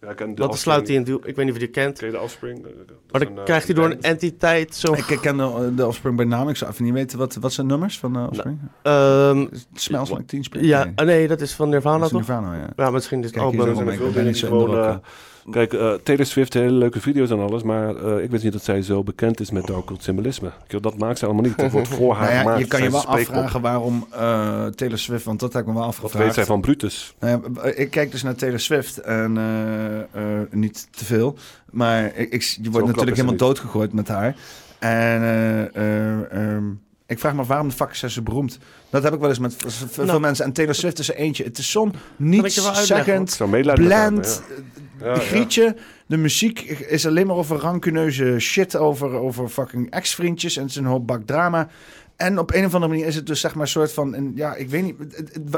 Ja, 0.00 0.14
de 0.14 0.34
dat 0.34 0.58
sluit 0.58 0.86
hij 0.86 0.96
in. 0.96 1.04
duw- 1.04 1.16
Ik 1.24 1.36
weet 1.36 1.36
niet 1.36 1.48
of 1.48 1.52
je 1.52 1.58
die 1.58 1.68
kent. 1.68 1.98
Ken 1.98 2.06
je 2.06 2.12
de 2.12 2.20
Offspring? 2.20 2.62
Dat 2.62 2.72
Maar 3.10 3.20
dan 3.20 3.30
een, 3.32 3.38
eh, 3.38 3.44
krijgt 3.44 3.66
hij 3.66 3.74
door 3.74 3.84
een 3.84 4.02
entiteit 4.02 4.74
zo... 4.74 4.92
Ik 4.92 5.18
ken 5.20 5.36
de, 5.36 5.72
de 5.76 5.86
Offspring 5.86 6.16
bij 6.16 6.24
naam. 6.24 6.48
Ik 6.48 6.56
zou 6.56 6.70
even 6.70 6.84
niet 6.84 6.92
weten 6.92 7.18
wat, 7.18 7.34
wat 7.34 7.52
zijn 7.52 7.66
nummers 7.66 7.98
van 7.98 8.12
de 8.12 8.26
Offspring. 8.28 8.58
Ehm, 8.82 9.46
Smells 9.74 10.10
Like 10.10 10.24
Teen 10.24 10.44
Spirit? 10.44 10.66
Ja, 10.66 10.84
Nee. 10.84 10.92
ah, 10.94 11.06
nee, 11.06 11.28
dat 11.28 11.40
is 11.40 11.52
van 11.54 11.68
Nirvana 11.68 11.96
Dat 11.98 12.04
is 12.06 12.10
toch? 12.10 12.20
Nirvana, 12.20 12.54
ja. 12.56 12.68
Ja, 12.76 12.90
misschien 12.90 13.20
is 13.20 13.26
het 13.26 13.38
album. 13.38 13.88
Ik 13.88 14.12
ben 14.12 14.24
niet 14.24 14.38
zo 14.38 15.00
Kijk, 15.50 15.72
eh, 15.72 15.92
Taylor 16.02 16.26
Swift, 16.26 16.54
hele 16.54 16.70
leuke 16.72 17.00
video's 17.00 17.30
en 17.30 17.38
alles, 17.38 17.62
maar 17.62 17.96
eh, 17.96 18.22
ik 18.24 18.30
weet 18.30 18.42
niet 18.42 18.52
dat 18.52 18.64
zij 18.64 18.82
zo 18.82 19.02
bekend 19.02 19.40
is 19.40 19.50
met 19.50 19.66
dark 19.66 19.84
cult 19.84 20.02
symbolisme. 20.02 20.50
Dat 20.80 20.98
maakt 20.98 21.18
ze 21.18 21.24
allemaal 21.24 21.42
niet. 21.42 21.56
Het 21.60 21.72
wordt 21.72 21.88
voor 21.88 22.14
haar 22.14 22.22
Nou 22.24 22.34
ja, 22.34 22.40
gemaakt. 22.40 22.58
je 22.60 22.66
kan 22.66 22.82
je 22.82 22.90
wel 22.90 23.04
afvragen 23.04 23.60
waarom 23.60 24.06
eh, 24.10 24.66
Taylor 24.66 24.98
Swift, 24.98 25.24
want 25.24 25.40
dat 25.40 25.52
heb 25.52 25.62
ik 25.62 25.68
me 25.68 25.74
wel 25.74 25.82
Wat 25.82 25.90
afgevraagd. 25.90 26.24
weet 26.24 26.34
zij 26.34 26.44
van 26.44 26.60
Brutus? 26.60 27.14
Nou 27.20 27.42
ja, 27.54 27.62
ik 27.62 27.90
kijk 27.90 28.10
dus 28.10 28.22
naar 28.22 28.34
Taylor 28.34 28.60
Swift 28.60 28.98
en 28.98 29.36
eh, 29.38 30.00
eh, 30.40 30.46
niet 30.50 30.88
te 30.90 31.04
veel. 31.04 31.36
Maar 31.70 32.04
ik, 32.16 32.30
ik, 32.32 32.42
je 32.42 32.70
wordt 32.70 32.86
natuurlijk 32.86 32.96
ze 32.96 33.22
helemaal 33.22 33.30
niet. 33.30 33.38
doodgegooid 33.38 33.92
met 33.92 34.08
haar. 34.08 34.34
En 34.78 35.22
eh, 35.22 35.76
eh, 35.76 36.32
ehm, 36.54 36.64
ik 37.06 37.18
vraag 37.18 37.34
me 37.34 37.40
af, 37.40 37.46
waarom 37.46 37.68
de 37.68 37.74
fuck 37.74 37.90
is 37.90 37.98
zij 37.98 38.08
zo 38.08 38.22
beroemd? 38.22 38.58
Dat 38.90 39.02
heb 39.02 39.14
ik 39.14 39.20
wel 39.20 39.28
eens 39.28 39.38
met 39.38 39.54
veel 39.90 40.04
Nou. 40.04 40.20
mensen. 40.20 40.44
En 40.44 40.52
Taylor 40.52 40.74
Swift 40.74 40.98
is 40.98 41.08
er 41.08 41.14
eentje. 41.14 41.44
Het 41.44 41.58
is 41.58 41.70
zo'n 41.70 41.94
haar 42.64 42.86
hebben, 42.96 43.24
bland 43.74 44.42
ja. 45.02 45.14
Grietje. 45.14 45.76
De 46.06 46.16
muziek 46.16 46.60
is 46.60 47.06
alleen 47.06 47.26
maar 47.26 47.36
over 47.36 47.56
rancuneuze 47.56 48.38
shit, 48.38 48.76
over, 48.76 49.10
over 49.10 49.48
fucking 49.48 49.90
ex-vriendjes. 49.90 50.56
En 50.56 50.62
het 50.62 50.70
is 50.70 50.76
een 50.76 50.84
hoop 50.84 51.06
bak 51.06 51.26
drama. 51.26 51.68
En 52.16 52.38
op 52.38 52.52
een 52.54 52.64
of 52.64 52.74
andere 52.74 52.92
manier 52.92 53.06
is 53.06 53.14
het 53.14 53.26
dus 53.26 53.40
zeg 53.40 53.54
maar 53.54 53.62
een 53.62 53.68
soort 53.68 53.92
van... 53.92 54.14
Een, 54.14 54.32
ja, 54.34 54.54
ik 54.54 54.68
weet 54.68 54.82
niet... 54.82 54.96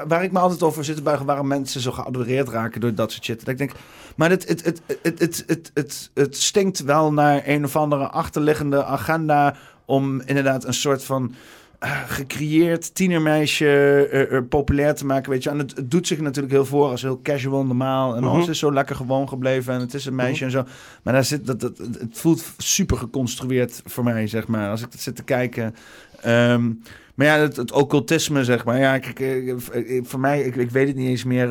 waar 0.06 0.22
ik 0.22 0.32
me 0.32 0.38
altijd 0.38 0.62
over 0.62 0.84
zit 0.84 0.96
te 0.96 1.02
buigen... 1.02 1.26
waarom 1.26 1.46
mensen 1.46 1.80
zo 1.80 1.92
geadoreerd 1.92 2.48
raken 2.48 2.80
door 2.80 2.94
dat 2.94 3.12
soort 3.12 3.24
shit. 3.24 3.38
Dat 3.38 3.48
ik 3.48 3.58
denk... 3.58 3.72
Maar 4.16 4.30
het, 4.30 4.48
het, 4.48 4.64
het, 4.64 4.80
het, 5.02 5.18
het, 5.18 5.44
het, 5.46 5.70
het, 5.74 6.10
het 6.14 6.36
stinkt 6.36 6.82
wel 6.82 7.12
naar 7.12 7.42
een 7.44 7.64
of 7.64 7.76
andere 7.76 8.08
achterliggende 8.08 8.84
agenda... 8.84 9.56
om 9.84 10.20
inderdaad 10.20 10.64
een 10.64 10.74
soort 10.74 11.04
van... 11.04 11.34
eh, 11.78 12.02
gecreëerd 12.06 12.94
tienermeisje 12.94 13.66
eh, 14.10 14.36
eh, 14.36 14.42
populair 14.48 14.94
te 14.94 15.06
maken, 15.06 15.30
weet 15.30 15.42
je. 15.42 15.50
En 15.50 15.58
het, 15.58 15.76
het 15.76 15.90
doet 15.90 16.06
zich 16.06 16.20
natuurlijk 16.20 16.54
heel 16.54 16.64
voor 16.64 16.88
als 16.88 17.02
heel 17.02 17.20
casual, 17.22 17.64
normaal. 17.64 18.14
En 18.16 18.22
Mhm. 18.22 18.32
alles 18.32 18.48
is 18.48 18.58
zo 18.58 18.72
lekker 18.72 18.96
gewoon 18.96 19.28
gebleven 19.28 19.74
en 19.74 19.80
het 19.80 19.94
is 19.94 20.06
een 20.06 20.14
meisje 20.14 20.44
en 20.44 20.50
zo. 20.50 20.64
Maar 21.02 21.12
daar 21.14 21.24
zit, 21.24 21.46
dat, 21.46 21.60
dat, 21.60 21.78
het 21.78 22.18
voelt 22.18 22.44
super 22.58 22.96
geconstrueerd 22.96 23.82
voor 23.84 24.04
mij, 24.04 24.26
zeg 24.26 24.46
maar. 24.46 24.70
Als 24.70 24.82
ik 24.82 24.92
dat 24.92 25.00
zit 25.00 25.16
te 25.16 25.24
kijken. 25.24 25.74
Ehm, 26.20 26.70
maar 27.14 27.26
ja, 27.26 27.38
het, 27.38 27.56
het 27.56 27.72
occultisme, 27.72 28.44
zeg 28.44 28.64
maar. 28.64 28.78
Ja, 28.78 29.00
eh, 29.00 29.54
voor 30.02 30.20
mij, 30.20 30.42
ik, 30.42 30.56
ik 30.56 30.70
weet 30.70 30.86
het 30.86 30.96
niet 30.96 31.08
eens 31.08 31.24
meer. 31.24 31.48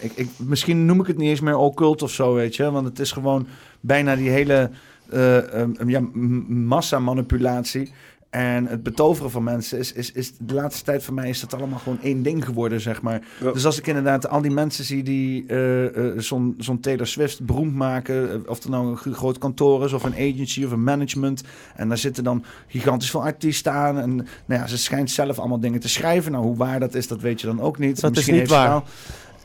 ik, 0.00 0.12
ik, 0.14 0.28
misschien 0.36 0.86
noem 0.86 1.00
ik 1.00 1.06
het 1.06 1.16
niet 1.16 1.28
eens 1.28 1.40
meer 1.40 1.56
occult 1.56 2.02
of 2.02 2.10
zo, 2.10 2.34
weet 2.34 2.56
je. 2.56 2.70
Want 2.70 2.86
het 2.86 2.98
is 2.98 3.12
gewoon 3.12 3.46
bijna 3.80 4.16
die 4.16 4.30
hele 4.30 4.70
eh, 5.10 5.60
ehm, 5.60 5.88
ja, 5.88 6.00
massamanipulatie. 6.48 7.92
En 8.36 8.66
het 8.66 8.82
betoveren 8.82 9.30
van 9.30 9.44
mensen 9.44 9.78
is, 9.78 9.92
is, 9.92 10.12
is 10.12 10.32
de 10.38 10.54
laatste 10.54 10.84
tijd 10.84 11.02
voor 11.02 11.14
mij 11.14 11.28
is 11.28 11.40
dat 11.40 11.54
allemaal 11.54 11.78
gewoon 11.78 11.98
één 12.02 12.22
ding 12.22 12.44
geworden, 12.44 12.80
zeg 12.80 13.02
maar. 13.02 13.20
Ja. 13.40 13.52
Dus 13.52 13.64
als 13.64 13.78
ik 13.78 13.86
inderdaad 13.86 14.28
al 14.28 14.42
die 14.42 14.50
mensen 14.50 14.84
zie 14.84 15.02
die 15.02 15.44
eh, 15.46 15.84
eh, 16.06 16.18
zo'n 16.18 16.54
zo'n 16.58 16.80
Taylor 16.80 17.06
Swift 17.06 17.42
beroemd 17.44 17.74
maken, 17.74 18.30
eh, 18.30 18.38
of 18.46 18.58
het 18.62 18.68
nou 18.68 18.88
een 18.88 18.96
gro- 18.96 19.12
groot 19.12 19.38
kantoor 19.38 19.84
is 19.84 19.92
of 19.92 20.02
een 20.04 20.12
agency 20.14 20.64
of 20.64 20.70
een 20.70 20.84
management, 20.84 21.42
en 21.76 21.88
daar 21.88 21.98
zitten 21.98 22.24
dan 22.24 22.44
gigantisch 22.66 23.10
veel 23.10 23.22
artiesten 23.22 23.72
aan. 23.72 23.98
En 23.98 24.14
nou 24.16 24.60
ja, 24.60 24.66
ze 24.66 24.78
schijnt 24.78 25.10
zelf 25.10 25.38
allemaal 25.38 25.60
dingen 25.60 25.80
te 25.80 25.88
schrijven. 25.88 26.32
Nou, 26.32 26.44
hoe 26.44 26.56
waar 26.56 26.80
dat 26.80 26.94
is, 26.94 27.08
dat 27.08 27.20
weet 27.20 27.40
je 27.40 27.46
dan 27.46 27.60
ook 27.60 27.78
niet. 27.78 28.00
Dat 28.00 28.10
is 28.10 28.16
Misschien 28.16 28.38
niet 28.38 28.48
heeft 28.50 28.62
ze 28.62 28.68
waar. 28.68 28.68
wel- 28.70 28.84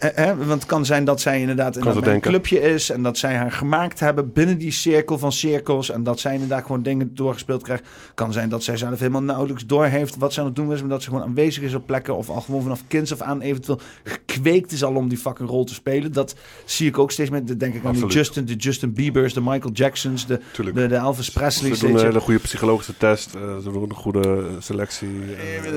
Eh, 0.01 0.29
eh, 0.29 0.37
want 0.37 0.49
het 0.49 0.65
kan 0.65 0.85
zijn 0.85 1.03
dat 1.03 1.21
zij 1.21 1.39
inderdaad 1.39 1.77
in 1.77 1.85
een 1.85 2.19
clubje 2.21 2.59
is 2.59 2.89
en 2.89 3.03
dat 3.03 3.17
zij 3.17 3.35
haar 3.35 3.51
gemaakt 3.51 3.99
hebben 3.99 4.33
binnen 4.33 4.57
die 4.57 4.71
cirkel 4.71 5.17
van 5.17 5.31
cirkels 5.31 5.89
en 5.89 6.03
dat 6.03 6.19
zij 6.19 6.33
inderdaad 6.33 6.65
gewoon 6.65 6.83
dingen 6.83 7.15
doorgespeeld 7.15 7.63
krijgt. 7.63 7.83
Kan 8.13 8.33
zijn 8.33 8.49
dat 8.49 8.63
zij 8.63 8.77
zelf 8.77 8.99
helemaal 8.99 9.23
nauwelijks 9.23 9.65
doorheeft 9.65 10.17
wat 10.17 10.33
ze 10.33 10.39
aan 10.39 10.45
het 10.45 10.55
doen 10.55 10.73
is, 10.73 10.79
maar 10.79 10.89
dat 10.89 11.03
ze 11.03 11.09
gewoon 11.09 11.23
aanwezig 11.23 11.63
is 11.63 11.73
op 11.73 11.85
plekken 11.85 12.15
of 12.15 12.29
al 12.29 12.41
gewoon 12.41 12.61
vanaf 12.61 12.83
kinds 12.87 13.11
af 13.13 13.21
aan 13.21 13.41
eventueel 13.41 13.79
gekweekt 14.03 14.71
is 14.71 14.83
al 14.83 14.95
om 14.95 15.09
die 15.09 15.17
fucking 15.17 15.49
rol 15.49 15.63
te 15.63 15.73
spelen. 15.73 16.13
Dat 16.13 16.35
zie 16.65 16.87
ik 16.87 16.97
ook 16.97 17.11
steeds 17.11 17.29
meer. 17.29 17.45
Dan 17.45 17.57
denk 17.57 17.73
ik 17.73 17.85
aan 17.85 17.93
die. 17.93 18.05
Justin, 18.05 18.45
de 18.45 18.55
Justin 18.55 18.93
Bieber's, 18.93 19.33
de 19.33 19.41
Michael 19.41 19.73
Jacksons, 19.73 20.27
de, 20.27 20.39
Tuurlijk. 20.51 20.77
de, 20.77 20.87
de 20.87 20.95
Elvis 20.95 21.31
Presley's. 21.31 21.79
Ze 21.79 21.85
doen 21.87 21.95
een 21.97 22.05
hele 22.05 22.19
goede 22.19 22.39
psychologische 22.39 22.97
test. 22.97 23.35
eh, 23.35 23.41
ze 23.57 23.71
doen 23.71 23.83
een 23.83 23.95
goede 23.95 24.47
selectie. 24.59 25.09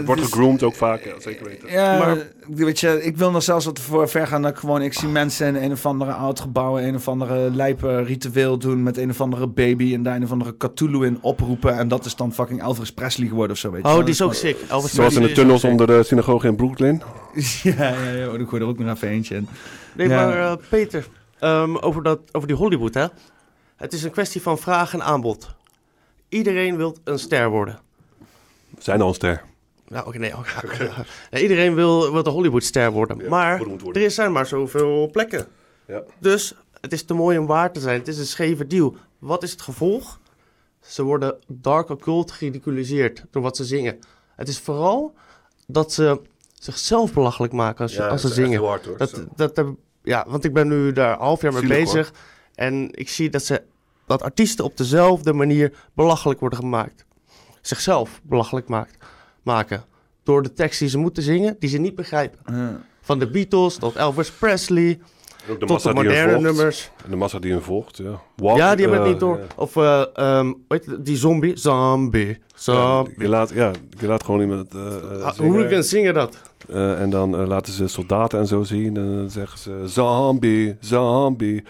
wordt 0.04 0.22
gegroomd 0.22 0.62
ook 0.62 0.74
vaak, 0.74 1.04
ja, 1.04 1.20
zeker 1.20 1.44
weten. 1.44 1.70
Ja, 1.70 1.98
maar 1.98 2.26
weet 2.48 2.80
je, 2.80 3.02
ik 3.02 3.16
wil 3.16 3.30
nog 3.30 3.42
zelfs 3.42 3.64
wat 3.64 3.80
voor 3.80 4.08
ver 4.14 4.26
gaan 4.26 4.42
dat 4.42 4.50
ik 4.50 4.56
gewoon, 4.56 4.82
ik 4.82 4.92
zie 4.92 5.08
mensen 5.08 5.46
in 5.56 5.62
een 5.62 5.72
of 5.72 5.86
andere 5.86 6.12
oud 6.12 6.40
gebouw, 6.40 6.78
een 6.78 6.94
of 6.94 7.08
andere 7.08 7.50
lijpe 7.50 8.02
ritueel 8.02 8.58
doen 8.58 8.82
met 8.82 8.96
een 8.96 9.10
of 9.10 9.20
andere 9.20 9.46
baby 9.46 9.94
en 9.94 10.02
daar 10.02 10.16
een 10.16 10.22
of 10.22 10.30
andere 10.30 10.56
Cthulhu 10.56 11.06
in 11.06 11.18
oproepen 11.20 11.78
en 11.78 11.88
dat 11.88 12.04
is 12.04 12.16
dan 12.16 12.32
fucking 12.32 12.62
Elvis 12.62 12.92
Presley 12.92 13.28
geworden 13.28 13.52
of 13.52 13.58
zo, 13.58 13.70
weet 13.70 13.82
je. 13.82 13.88
Oh, 13.88 13.98
die 13.98 14.08
is 14.08 14.22
ook 14.22 14.34
sick. 14.34 14.56
Elvis 14.68 14.92
Zoals 14.94 15.14
in 15.14 15.22
de 15.22 15.32
tunnels 15.32 15.64
onder 15.64 15.86
de 15.86 16.02
synagoge 16.02 16.46
in 16.46 16.56
Brooklyn. 16.56 17.02
ja, 17.62 17.72
ja, 17.88 18.10
ja, 18.10 18.28
oh, 18.28 18.40
ik 18.40 18.48
gooi 18.48 18.62
er 18.62 18.68
ook 18.68 18.78
nog 18.78 18.94
even 18.94 19.08
eentje 19.08 19.34
in. 19.34 19.48
Nee, 19.94 20.08
Ja. 20.08 20.26
maar 20.26 20.38
eh, 20.38 20.56
Peter, 20.68 21.06
ehm, 21.38 21.76
over, 21.76 22.02
dat, 22.02 22.20
over 22.32 22.48
die 22.48 22.56
Hollywood, 22.56 22.94
hè. 22.94 23.06
Het 23.76 23.92
is 23.92 24.02
een 24.02 24.10
kwestie 24.10 24.42
van 24.42 24.58
vraag 24.58 24.92
en 24.94 25.02
aanbod. 25.02 25.54
Iedereen 26.28 26.76
wil 26.76 26.96
een 27.04 27.18
ster 27.18 27.50
worden. 27.50 27.78
We 28.70 28.82
zijn 28.82 29.00
al 29.00 29.08
een 29.08 29.14
ster. 29.14 29.42
Nou, 29.94 30.06
oké, 30.06 30.18
nee, 30.18 30.32
nee, 31.30 31.42
iedereen 31.42 31.74
wil, 31.74 32.12
wil 32.12 32.22
de 32.22 32.30
Hollywoodster 32.30 32.90
worden. 32.90 33.28
maar 33.28 33.60
er 33.92 34.10
zijn 34.10 34.32
maar 34.32 34.46
zoveel 34.46 35.10
plekken. 35.10 35.46
Ja. 35.86 36.02
Dus 36.18 36.54
het 36.80 36.92
is 36.92 37.02
te 37.02 37.14
mooi 37.14 37.38
om 37.38 37.46
waar 37.46 37.72
te 37.72 37.80
zijn. 37.80 37.98
Het 37.98 38.08
is 38.08 38.18
een 38.18 38.26
scheve 38.26 38.66
deal. 38.66 38.96
Wat 39.18 39.42
is 39.42 39.50
het 39.50 39.62
gevolg? 39.62 40.20
Ze 40.80 41.02
worden 41.02 41.36
dark 41.46 41.88
occult 41.88 42.30
geridiculiseerd 42.30 43.24
door 43.30 43.42
wat 43.42 43.56
ze 43.56 43.64
zingen. 43.64 43.98
Het 44.36 44.48
is 44.48 44.58
vooral 44.58 45.14
dat 45.66 45.92
ze 45.92 46.20
zichzelf 46.54 47.12
belachelijk 47.12 47.52
maken 47.52 47.82
als, 47.82 47.94
Ja, 47.94 48.06
als 48.08 48.20
ze 48.20 48.28
zingen. 48.28 48.50
heel 48.50 48.66
hard, 48.66 48.84
hoor. 48.84 48.98
dat, 48.98 49.54
dat, 49.54 49.66
ja, 50.02 50.24
want 50.28 50.44
ik 50.44 50.52
ben 50.52 50.68
nu 50.68 50.92
daar 50.92 51.18
half 51.18 51.42
jaar 51.42 51.52
mee 51.52 51.60
Zielig, 51.60 51.78
bezig. 51.78 52.12
En 52.54 52.88
ik 52.92 53.08
zie 53.08 53.30
dat, 53.30 53.42
ze, 53.44 53.62
dat 54.06 54.22
artiesten 54.22 54.64
op 54.64 54.76
dezelfde 54.76 55.32
manier 55.32 55.72
belachelijk 55.92 56.40
worden 56.40 56.58
gemaakt. 56.58 57.04
Zichzelf 57.60 58.20
belachelijk 58.22 58.68
maakt, 58.68 59.04
maken. 59.44 59.84
Door 60.22 60.42
de 60.42 60.52
tekst 60.52 60.78
die 60.78 60.88
ze 60.88 60.98
moeten 60.98 61.22
zingen, 61.22 61.56
die 61.58 61.68
ze 61.68 61.78
niet 61.78 61.94
begrijpen. 61.94 62.38
Van 63.00 63.18
de 63.18 63.30
Beatles 63.30 63.76
tot 63.76 63.96
Elvis 63.96 64.30
Presley. 64.30 64.98
En 65.46 65.52
ook 65.52 65.60
de 65.60 65.66
tot 65.66 65.82
de 65.82 65.92
moderne 65.94 66.40
nummers. 66.40 66.90
En 67.04 67.10
de 67.10 67.16
massa 67.16 67.38
die 67.38 67.52
hun 67.52 67.62
volgt, 67.62 67.96
ja. 67.96 68.20
Walk, 68.36 68.56
ja, 68.56 68.74
die 68.74 68.88
hebben 68.88 68.98
het 68.98 69.06
eh, 69.06 69.10
niet 69.12 69.20
door. 69.20 69.40
Of 69.56 69.76
eh, 69.76 70.04
ehm, 70.14 70.52
weet 70.68 70.84
je, 70.84 71.02
die 71.02 71.16
zombie. 71.16 71.56
Zombie. 71.56 72.38
Zombie. 72.54 73.14
Ja, 73.16 73.22
je, 73.22 73.28
laat, 73.28 73.50
ja, 73.50 73.70
je 74.00 74.06
laat 74.06 74.24
gewoon 74.24 74.40
iemand 74.40 74.74
eh 74.74 74.86
eh, 74.86 75.22
Ah, 75.22 75.34
zingen. 75.34 75.52
hooligans 75.52 75.88
zingen 75.88 76.14
dat. 76.14 76.38
Eh, 76.68 77.00
en 77.00 77.10
dan 77.10 77.46
laten 77.46 77.72
ze 77.72 77.88
soldaten 77.88 78.38
en 78.38 78.46
zo 78.46 78.62
zien. 78.62 78.96
En 78.96 79.16
dan 79.16 79.30
zeggen 79.30 79.58
ze 79.58 79.82
zombie, 79.84 80.76
zombie. 80.80 81.64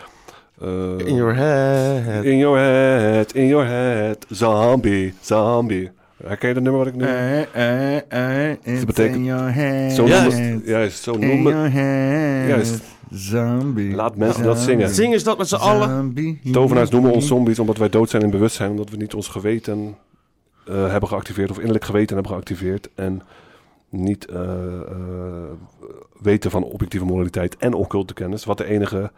In 0.96 1.14
your 1.14 1.34
head. 1.34 2.24
In 2.24 2.38
your 2.38 2.58
head, 2.58 3.32
in 3.32 3.46
your 3.46 3.66
head. 3.66 4.26
Zombie, 4.28 5.14
zombie. 5.20 5.90
Herken 6.26 6.48
je 6.48 6.54
dat 6.54 6.62
nummer 6.62 6.84
wat 6.84 6.94
ik 6.94 6.94
nu... 6.94 7.04
Eh, 7.04 8.50
it's 8.50 8.76
dat 8.76 8.86
betekent... 8.86 9.16
in 9.16 9.24
your 9.24 9.54
head. 9.54 9.92
Zo 9.92 10.06
Juist. 10.06 10.38
noemen, 10.38 10.62
juist, 10.64 11.02
zo 11.02 11.12
In 11.12 11.26
noemen... 11.26 11.72
Juist. 12.46 12.82
Zombie. 13.10 13.94
Laat 13.94 14.16
mensen 14.16 14.42
dat 14.42 14.58
zingen. 14.58 14.88
Zing 14.88 15.12
eens 15.12 15.22
dat 15.22 15.38
met 15.38 15.48
z'n 15.48 15.54
allen. 15.54 15.88
Zombie. 15.88 16.40
Tovenaars 16.52 16.90
noemen 16.90 17.12
ons 17.12 17.26
zombies 17.26 17.58
omdat 17.58 17.76
wij 17.76 17.88
dood 17.88 18.10
zijn 18.10 18.22
in 18.22 18.30
bewustzijn. 18.30 18.70
Omdat 18.70 18.90
we 18.90 18.96
niet 18.96 19.14
ons 19.14 19.28
geweten 19.28 19.96
eh, 20.66 20.90
hebben 20.90 21.08
geactiveerd. 21.08 21.50
Of 21.50 21.56
innerlijk 21.56 21.84
geweten 21.84 22.14
hebben 22.14 22.32
geactiveerd. 22.32 22.88
En 22.94 23.22
niet 23.88 24.26
eh, 24.26 24.80
eh, 24.80 25.52
weten 26.20 26.50
van 26.50 26.62
objectieve 26.62 27.06
moraliteit 27.06 27.56
en 27.56 27.74
occulte 27.74 28.14
kennis. 28.14 28.44
Wat 28.44 28.58
de 28.58 28.64
enige 28.64 29.10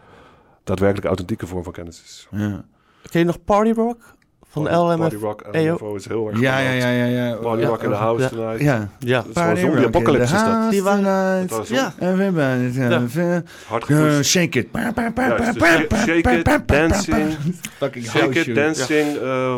daadwerkelijk 0.65 1.07
authentieke 1.07 1.47
vorm 1.47 1.63
van 1.63 1.73
kennis 1.73 2.03
is. 2.05 2.29
Ja. 2.31 2.65
Ken 3.11 3.21
je 3.21 3.27
nog 3.27 3.45
Party 3.45 3.71
Rock? 3.71 4.16
Van 4.57 4.65
de 4.65 4.71
Party- 4.71 4.93
LMF? 4.93 4.99
Party 4.99 5.17
Rock? 5.17 5.43
LMFO 5.53 5.95
is 5.95 6.09
heel 6.09 6.29
erg 6.29 6.41
Ja, 6.41 6.59
ja, 6.59 6.71
ja, 6.71 6.89
ja, 6.91 7.05
ja. 7.05 7.35
Party 7.35 7.61
Ja, 7.63 7.67
Rock 7.69 7.83
in 7.83 7.91
the 7.91 7.95
House 7.97 8.23
ja. 8.23 8.29
tonight. 8.29 8.61
Ja. 8.61 8.89
Ja. 8.99 9.17
Dat 9.23 9.27
is 9.37 9.43
gewoon 9.43 9.57
zombie 9.57 9.87
apocalypse 9.87 10.35
is 10.35 10.41
dat. 10.43 10.71
Die 10.71 10.83
waren- 10.83 11.49
Ja. 11.69 11.93
Everybody's 12.01 12.77
Ja. 12.77 13.43
Hard 13.67 13.89
Uh, 13.89 14.21
shake 14.23 14.59
it. 14.59 14.69
Shake- 14.73 15.97
shake 15.97 16.39
it, 16.39 16.69
dancing. 16.69 17.35
Fucking 17.79 18.05
Shake 18.05 18.39
it, 18.41 18.55
dancing. 18.55 19.17
eh, 19.17 19.57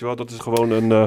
eh, 0.00 0.16
dat 0.16 0.30
is 0.30 0.38
gewoon 0.38 0.70
een... 0.70 0.92
eh, 0.92 1.06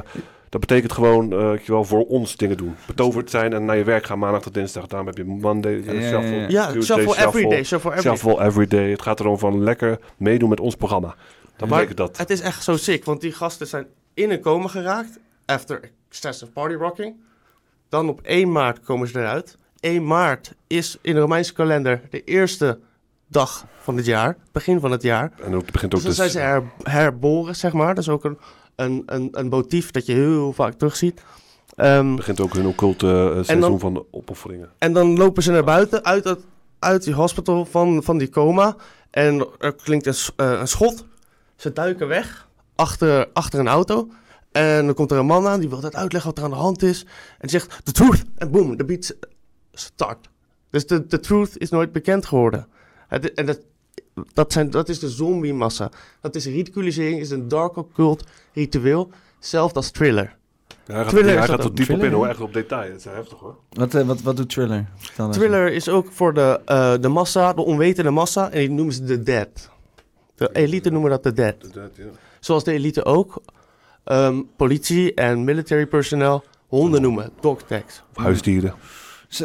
dat 0.49 0.59
betekent 0.67 0.91
gewoon, 0.91 1.31
eh, 1.33 1.49
weet 1.49 1.65
je 1.65 1.71
wel, 1.71 1.83
voor 1.83 2.05
ons 2.05 2.35
dingen 2.37 2.57
doen. 2.57 2.75
Betoverd 2.87 3.29
zijn 3.29 3.53
en 3.53 3.65
naar 3.65 3.77
je 3.77 3.83
werk 3.83 4.05
gaan 4.05 4.19
maandag 4.19 4.41
tot 4.41 4.53
dinsdag. 4.53 4.87
Daarom 4.87 5.07
heb 5.07 5.17
je 5.17 5.23
Monday, 5.25 5.73
eh, 5.73 5.85
Ja, 5.85 5.91
ja, 5.93 5.99
ja. 5.99 6.07
shuffle, 6.07 6.45
Ja, 6.47 6.71
Tuesday, 6.71 6.97
shuffle 7.03 7.25
every 7.27 7.49
day, 7.49 7.63
shuffle 7.63 7.89
every 7.91 8.03
day. 8.09 8.17
shuffle 8.17 8.43
every 8.45 8.67
day. 8.67 8.89
Het 8.89 9.01
gaat 9.01 9.19
erom 9.19 9.37
van 9.39 9.63
lekker 9.63 9.97
meedoen 10.17 10.49
met 10.49 10.59
ons 10.59 10.75
programma. 10.75 11.15
Dat 11.57 11.69
Maar 11.69 11.79
betekent 11.79 11.97
dat. 11.97 12.17
het 12.17 12.29
is 12.29 12.39
echt 12.41 12.63
zo 12.63 12.77
sick, 12.77 13.05
want 13.05 13.21
die 13.21 13.31
gasten 13.31 13.67
zijn 13.67 13.85
in 14.13 14.31
een 14.31 14.39
coma 14.41 14.67
geraakt. 14.67 15.19
After 15.45 15.91
excessive 16.09 16.51
party 16.51 16.73
rocking. 16.75 17.15
Dan 17.89 18.09
op 18.09 18.21
1 18.21 18.51
maart 18.51 18.79
komen 18.79 19.07
ze 19.07 19.19
eruit. 19.19 19.57
1 19.79 20.05
maart 20.07 20.53
is 20.67 20.97
in 21.01 21.13
de 21.13 21.19
Romeinse 21.19 21.53
kalender 21.53 22.01
de 22.09 22.23
eerste 22.23 22.79
dag 23.27 23.65
van 23.79 23.97
het 23.97 24.05
jaar. 24.05 24.37
Begin 24.51 24.79
van 24.79 24.91
het 24.91 25.01
jaar. 25.01 25.31
En 25.43 25.51
het 25.51 25.71
begint 25.71 25.95
ook 25.95 26.01
Dus 26.03 26.15
dan 26.15 26.25
dus... 26.25 26.33
zijn 26.33 26.45
ze 26.45 26.51
her, 26.51 26.93
herboren, 26.93 27.55
zeg 27.55 27.73
maar. 27.73 27.95
Dat 27.95 28.03
is 28.03 28.09
ook 28.09 28.23
een, 28.23 28.37
een, 28.75 29.03
een, 29.05 29.27
een 29.31 29.47
motief 29.47 29.91
dat 29.91 30.05
je 30.05 30.13
heel 30.13 30.53
vaak 30.53 30.73
terugziet. 30.73 31.21
Ehm, 31.75 32.15
begint 32.15 32.39
ook 32.41 32.53
hun 32.53 32.65
occulte 32.65 33.07
eh, 33.07 33.31
seizoen 33.33 33.59
dan- 33.59 33.79
van 33.79 34.05
opofferingen. 34.11 34.69
en 34.77 34.93
dan 34.93 35.17
lopen 35.17 35.43
ze 35.43 35.51
naar 35.51 35.63
buiten, 35.63 36.03
uit, 36.05 36.23
het, 36.23 36.39
uit 36.79 37.03
die 37.03 37.13
hospital 37.13 37.65
van, 37.65 38.03
van 38.03 38.17
die 38.17 38.29
coma. 38.29 38.75
En 39.09 39.47
er 39.59 39.73
klinkt 39.75 40.05
een, 40.05 40.15
eh, 40.35 40.51
een 40.59 40.67
schot. 40.67 41.05
Ze 41.55 41.73
duiken 41.73 42.07
weg 42.07 42.47
achter, 42.75 43.27
achter 43.33 43.59
een 43.59 43.67
auto. 43.67 44.09
En 44.51 44.85
dan 44.85 44.93
komt 44.93 45.11
er 45.11 45.17
een 45.17 45.25
man 45.25 45.47
aan, 45.47 45.59
die 45.59 45.69
wil 45.69 45.79
dat 45.79 45.95
uitleggen 45.95 46.29
wat 46.29 46.39
er 46.39 46.45
aan 46.45 46.57
de 46.57 46.63
hand 46.63 46.83
is. 46.83 47.01
En 47.03 47.47
die 47.47 47.49
zegt, 47.49 47.85
the 47.85 47.91
truth. 47.91 48.23
En 48.35 48.51
boom, 48.51 48.77
de 48.77 48.85
beat 48.85 49.15
start. 49.73 50.29
Dus 50.69 50.87
de, 50.87 51.07
de 51.07 51.19
truth 51.19 51.57
is 51.57 51.69
nooit 51.69 51.91
bekend 51.91 52.25
geworden. 52.25 52.67
Het, 53.07 53.33
en 53.33 53.45
dat, 53.45 53.59
dat, 54.33 54.53
zijn, 54.53 54.69
dat 54.69 54.89
is 54.89 54.99
de 54.99 55.09
zombie-massa. 55.09 55.89
Dat 56.21 56.35
is 56.35 56.45
ridiculisering, 56.45 57.19
is 57.19 57.29
een 57.29 57.47
dark 57.47 57.75
occult 57.75 58.23
ritueel. 58.53 59.09
Zelfs 59.39 59.73
als 59.73 59.91
thriller. 59.91 60.35
Ja, 60.67 60.93
hij 60.93 61.03
gaat, 61.03 61.09
Thriller 61.09 61.37
hij 61.37 61.47
gaat 61.47 61.57
dat 61.57 61.65
er 61.65 61.75
diep 61.75 61.89
op 61.89 62.03
in 62.03 62.11
hoor, 62.11 62.27
echt 62.27 62.39
op 62.39 62.53
detail. 62.53 62.91
Het 62.91 62.99
is 62.99 63.05
heftig 63.05 63.39
hoor. 63.39 63.55
Wat, 63.69 63.93
eh, 63.93 64.07
wat, 64.07 64.21
wat 64.21 64.37
doet 64.37 64.49
Thriller? 64.49 64.85
Thriller 65.31 65.71
is 65.71 65.89
ook 65.89 66.11
voor 66.11 66.33
de, 66.33 66.61
eh, 66.65 66.93
de 67.01 67.07
massa, 67.07 67.53
de 67.53 67.61
onwetende 67.61 68.09
massa. 68.09 68.51
En 68.51 68.59
die 68.59 68.69
noemen 68.69 68.93
ze 68.93 69.03
de 69.03 69.23
dead. 69.23 69.69
De 70.35 70.49
elite 70.53 70.89
noemen 70.89 71.09
dat 71.09 71.23
de 71.23 71.33
dead. 71.33 71.55
Ja. 71.73 72.05
Zoals 72.39 72.63
de 72.63 72.71
elite 72.71 73.05
ook 73.05 73.41
ehm, 74.03 74.41
politie 74.55 75.13
en 75.13 75.43
military 75.43 75.85
personnel 75.85 76.43
honden 76.67 77.01
noemen. 77.01 77.29
Dog 77.39 77.61
tags. 77.61 78.03
Huisdieren. 78.13 78.73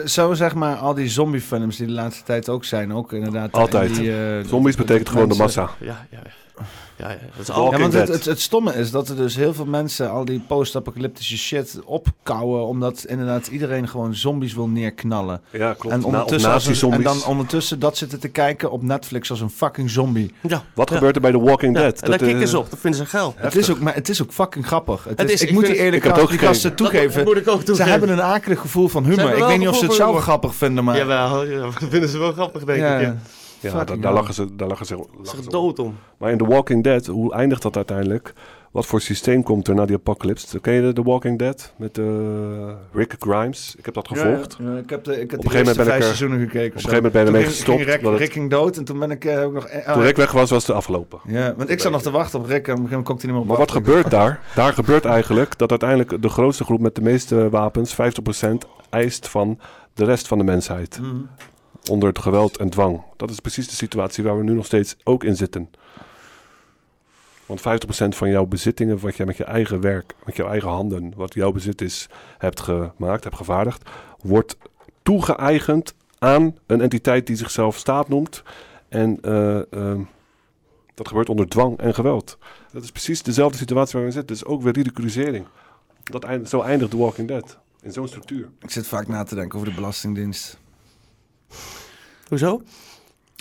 Zo 0.05 0.35
zeg 0.35 0.55
maar 0.55 0.77
al 0.77 0.95
die 0.95 1.09
zombiefilms 1.09 1.77
die 1.77 1.87
de 1.87 1.93
laatste 1.93 2.25
tijd 2.25 2.49
ook 2.49 2.65
zijn, 2.65 2.95
ook 2.95 3.13
inderdaad. 3.13 3.53
Altijd. 3.53 3.95
Die, 3.95 4.13
eh, 4.17 4.45
Zombies 4.45 4.77
betekent 4.77 5.09
gewoon 5.09 5.29
de 5.29 5.35
massa. 5.35 5.71
Ja, 5.81 6.07
ja, 6.11 6.23
ja. 6.61 7.09
Ja, 7.09 7.09
ja, 7.11 7.17
dat 7.37 7.49
is 7.49 7.55
Walking 7.55 7.67
al. 7.67 7.73
Ja, 7.73 7.79
want 7.79 7.93
het, 7.93 8.07
Dead. 8.07 8.17
het, 8.17 8.25
het 8.25 8.41
stomme 8.41 8.75
is 8.75 8.91
dat 8.91 9.09
er 9.09 9.17
dus 9.17 9.37
heel 9.37 9.55
veel 9.55 9.65
mensen 9.65 10.11
al 10.11 10.25
die 10.25 10.41
post-apocalyptische 10.49 11.39
shit 11.39 11.79
opkouwen, 11.85 12.67
omdat 12.67 13.05
inderdaad 13.09 13.47
iedereen 13.47 13.89
gewoon 13.89 14.15
zombies 14.15 14.55
wil 14.55 14.69
neerknallen. 14.69 15.41
Ja, 15.51 15.75
klopt. 15.79 15.95
En 15.95 16.05
ondertussen, 16.05 16.49
of 16.51 16.55
als 16.55 16.83
een- 16.83 16.93
en 16.93 17.03
dan 17.03 17.25
ondertussen 17.25 17.79
dat 17.79 17.97
zitten 17.97 18.21
te 18.21 18.29
kijken 18.29 18.71
op 18.71 18.83
Netflix 18.83 19.31
als 19.31 19.41
een 19.41 19.51
fucking 19.51 19.91
zombie. 19.91 20.35
Ja, 20.41 20.63
Wat 20.75 20.89
ja. 20.89 20.95
gebeurt 20.95 21.15
er 21.15 21.21
bij 21.21 21.31
The 21.31 21.41
Walking 21.41 21.77
Ja, 21.77 21.83
Dead? 21.83 21.95
en 21.95 22.01
daar 22.09 22.19
Dat, 22.19 22.27
kikken 22.29 22.45
eh, 22.45 22.49
ze 22.51 22.59
op, 22.59 22.71
dat 22.71 22.79
vinden 22.79 23.01
ze 23.01 23.07
geil. 23.07 23.35
Het 23.37 23.57
is, 23.57 23.71
ook, 23.71 23.81
maar 23.81 23.95
het 23.95 24.09
is 24.09 24.23
ook 24.23 24.33
fucking 24.33 24.67
grappig. 24.67 25.05
Het 25.05 25.19
Het 25.19 25.29
is, 25.29 25.35
is- 25.35 25.43
ik, 25.43 25.49
ik 25.49 25.55
moet 25.55 25.67
die 25.67 25.77
eerlijk 25.77 26.05
ik 26.05 26.15
die 26.15 26.23
ook 26.23 26.33
gasten 26.33 26.75
toegeven. 26.75 27.17
Dat 27.17 27.25
moet 27.35 27.37
ik 27.43 27.49
ook 27.49 27.59
Ze 27.59 27.65
toegeven. 27.65 27.91
hebben 27.91 28.09
een 28.11 28.23
akelig 28.23 28.61
gevoel 28.61 28.89
van 28.89 29.05
humor. 29.05 29.37
Ik 29.37 29.45
weet 29.45 29.59
niet 29.59 29.69
of 29.69 29.77
ze 29.77 29.85
het 29.87 29.97
humor. 29.99 30.21
grappig 30.23 30.55
vinden, 30.55 30.85
maar... 30.85 30.97
Jawel, 30.97 31.45
ja, 31.47 31.61
dat 31.61 31.75
vinden 31.91 32.09
ze 32.09 32.19
wel 32.19 32.33
grappig, 32.33 32.65
denk 32.65 32.79
Ja. 32.79 32.99
ik. 32.99 33.13
Ja. 33.61 33.85
Daar, 33.85 34.13
lachen 34.13 34.35
ze, 34.35 34.57
daar 34.57 34.69
lachen 34.69 34.87
ze, 34.87 34.95
lachen 34.97 35.09
Ze 35.23 35.31
ze 35.31 35.39
is 35.41 35.47
om. 35.47 35.53
dood 35.53 35.79
om. 35.79 35.97
Maar 36.19 36.31
in 36.31 36.39
The 36.39 36.47
Walking 36.47 36.85
Dead, 36.85 37.07
hoe 37.07 37.33
eindigt 37.35 37.63
dat 37.63 37.77
uiteindelijk? 37.77 38.33
Wat 38.71 38.87
voor 38.87 39.01
systeem 39.01 39.43
komt 39.43 39.69
er 39.69 39.75
na 39.75 39.85
die 39.87 39.97
apocalypse? 39.97 40.61
Ken 40.61 40.73
je 40.73 40.81
de 40.81 40.93
The 40.93 41.03
Walking 41.03 41.39
Dead 41.39 41.73
met 41.77 41.99
eh, 41.99 42.05
Rick 42.93 43.15
Grimes? 43.19 43.75
Ik 43.79 43.85
heb 43.85 43.95
dat 43.95 44.09
gevolgd. 44.09 44.57
Ja, 44.61 44.71
ja. 44.73 44.77
ik 44.79 44.91
heb 44.91 45.05
de, 45.05 45.21
ik 45.21 45.31
heb 45.31 45.39
Op 45.41 45.45
de 45.45 45.51
een 45.51 45.51
gegeven 45.51 45.59
moment 45.59 45.77
ben 45.77 45.87
vijf 45.87 45.97
ik 45.97 46.01
er- 46.03 46.17
seizoenen 46.17 46.39
gekeken. 46.39 46.69
op 46.69 46.75
een 46.75 46.81
gegeven 46.81 46.95
moment 46.95 47.13
ben 47.13 47.21
je 47.23 47.27
ermee 47.29 47.45
gestopt, 47.45 47.79
ging 47.79 47.91
Rick, 47.91 48.01
het- 48.07 48.19
Rick 48.19 48.33
ging 48.33 48.51
dood 48.51 48.77
en 48.77 48.85
toen 48.85 48.99
ben 48.99 49.11
ik 49.11 49.25
eh, 49.25 49.45
ook 49.45 49.53
nog... 49.53 49.65
eh, 49.67 49.93
Toen 49.93 50.03
Rick 50.03 50.17
weg 50.17 50.33
was, 50.33 50.51
was 50.51 50.67
het 50.67 50.77
afgelopen. 50.77 51.19
Ja, 51.27 51.55
want 51.57 51.71
ik 51.71 51.81
zat 51.81 51.93
nog 51.93 52.03
te 52.03 52.11
wachten 52.11 52.39
op 52.39 52.47
Rick 52.47 52.69
en 52.69 52.75
op 52.75 52.79
een 52.81 52.89
gegeven 52.89 52.89
moment 52.91 53.07
kon 53.07 53.15
ik 53.17 53.23
hij 53.23 53.31
niet 53.31 53.41
meer 53.41 53.51
op 53.51 53.59
Maar 53.59 53.67
wat 53.67 53.71
gebeurt 53.77 54.11
daar? 54.11 54.41
Daar 54.55 54.73
gebeurt 54.73 55.05
eigenlijk 55.05 55.59
dat 55.59 55.71
uiteindelijk 55.71 56.23
de 56.23 56.29
grootste 56.29 56.65
groep 56.65 56.81
met 56.81 56.95
de 56.95 57.01
meeste 57.03 57.49
wapens, 57.51 57.95
50%, 57.95 57.97
eist 58.91 59.29
van 59.29 59.59
de 59.95 60.05
rest 60.05 60.29
van 60.29 60.39
de 60.39 60.45
mensheid. 60.45 60.99
Mhm. 61.03 61.17
Onder 61.91 62.09
het 62.09 62.19
geweld 62.19 62.57
en 62.57 62.71
dwang. 62.71 63.03
Dat 63.17 63.31
is 63.31 63.41
precies 63.41 63.69
de 63.69 63.75
situatie 63.75 64.25
waar 64.25 64.37
we 64.39 64.45
nu 64.45 64.53
nog 64.53 64.67
steeds 64.67 64.97
ook 65.05 65.25
in 65.25 65.37
zitten. 65.37 65.71
Want 67.47 67.61
50% 67.61 67.63
van 68.09 68.31
jouw 68.31 68.47
bezittingen, 68.47 68.99
wat 68.99 69.17
jij 69.17 69.27
met 69.27 69.37
je 69.37 69.45
eigen 69.45 69.81
werk, 69.81 70.15
met 70.25 70.37
jouw 70.37 70.49
eigen 70.49 70.69
handen, 70.69 71.13
wat 71.17 71.35
jouw 71.35 71.53
bezit 71.53 71.81
is, 71.81 72.09
hebt 72.39 72.61
gemaakt, 72.61 73.25
hebt 73.25 73.37
gevaardigd, 73.37 73.91
wordt 74.23 74.57
toegeëigend 75.03 75.95
aan 76.19 76.57
een 76.67 76.81
entiteit 76.81 77.27
die 77.27 77.37
zichzelf 77.37 77.77
staat 77.77 78.09
noemt. 78.09 78.43
En 78.89 79.19
eh, 79.23 79.59
eh, 79.73 79.99
dat 80.95 81.09
gebeurt 81.09 81.29
onder 81.29 81.49
dwang 81.49 81.79
en 81.79 81.95
geweld. 81.95 82.39
Dat 82.73 82.83
is 82.83 82.91
precies 82.91 83.23
dezelfde 83.23 83.59
situatie 83.59 83.93
waar 83.93 84.03
we 84.03 84.07
in 84.07 84.15
zitten. 84.15 84.37
Dus 84.37 84.45
ook 84.45 84.63
weer 84.63 84.73
ridiculisering. 84.73 85.47
Dat 86.05 86.25
eind, 86.25 86.49
zo 86.49 86.61
eindigt 86.61 86.91
The 86.91 86.97
Walking 86.97 87.29
Dead. 87.29 87.59
In 87.83 87.93
zo'n 87.93 88.09
structuur. 88.09 88.49
Ik 88.61 88.71
zit 88.71 88.87
vaak 88.87 89.09
na 89.09 89.23
te 89.23 89.35
denken 89.35 89.59
over 89.59 89.69
de 89.69 89.75
Belastingdienst. 89.75 90.59
Hoezo? 92.31 92.63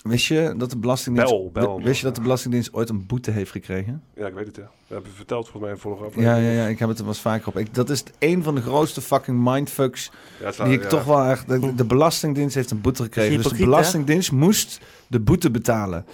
Wist 0.03 0.25
je 0.25 0.53
dat 0.57 0.69
de 0.69 0.77
Belastingdienst, 0.77 1.51
Bel, 1.53 1.81
wist 1.83 1.99
je 1.99 2.05
dat 2.05 2.15
de 2.15 2.21
Belastingdienst 2.21 2.73
ooit 2.73 2.89
een 2.89 3.05
boete 3.05 3.31
heeft 3.31 3.51
gekregen? 3.51 4.03
Ja, 4.15 4.27
ik 4.27 4.33
weet 4.33 4.45
het, 4.45 4.55
ja. 4.55 4.61
Dat 4.87 4.97
heb 4.97 5.05
je 5.05 5.11
verteld 5.15 5.43
volgens 5.49 5.63
mij 5.63 5.71
in 5.71 5.77
vorige 5.79 6.01
Ja, 6.03 6.07
aflevering. 6.09 6.45
ja, 6.45 6.61
ja, 6.63 6.67
ik 6.67 6.79
heb 6.79 6.89
het 6.89 6.97
er 6.97 7.03
wel 7.03 7.13
eens 7.13 7.21
vaker 7.21 7.47
op. 7.47 7.57
Ik, 7.57 7.73
dat 7.73 7.89
is 7.89 8.03
een 8.19 8.43
van 8.43 8.55
de 8.55 8.61
grootste 8.61 9.01
fucking 9.01 9.39
mindfucks 9.43 10.11
Ja, 10.41 10.63
die 10.63 10.73
ik 10.73 10.83
ja. 10.83 10.87
toch 10.89 11.03
wel 11.03 11.23
echt... 11.25 11.47
De, 11.47 11.75
de 11.75 11.85
Belastingdienst 11.85 12.55
heeft 12.55 12.71
een 12.71 12.81
boete 12.81 13.03
gekregen. 13.03 13.37
Dus 13.37 13.45
de 13.51 13.55
hè? 13.57 13.63
Belastingdienst 13.63 14.31
moest 14.31 14.79
de 15.07 15.19
boete 15.19 15.51
betalen. 15.51 16.05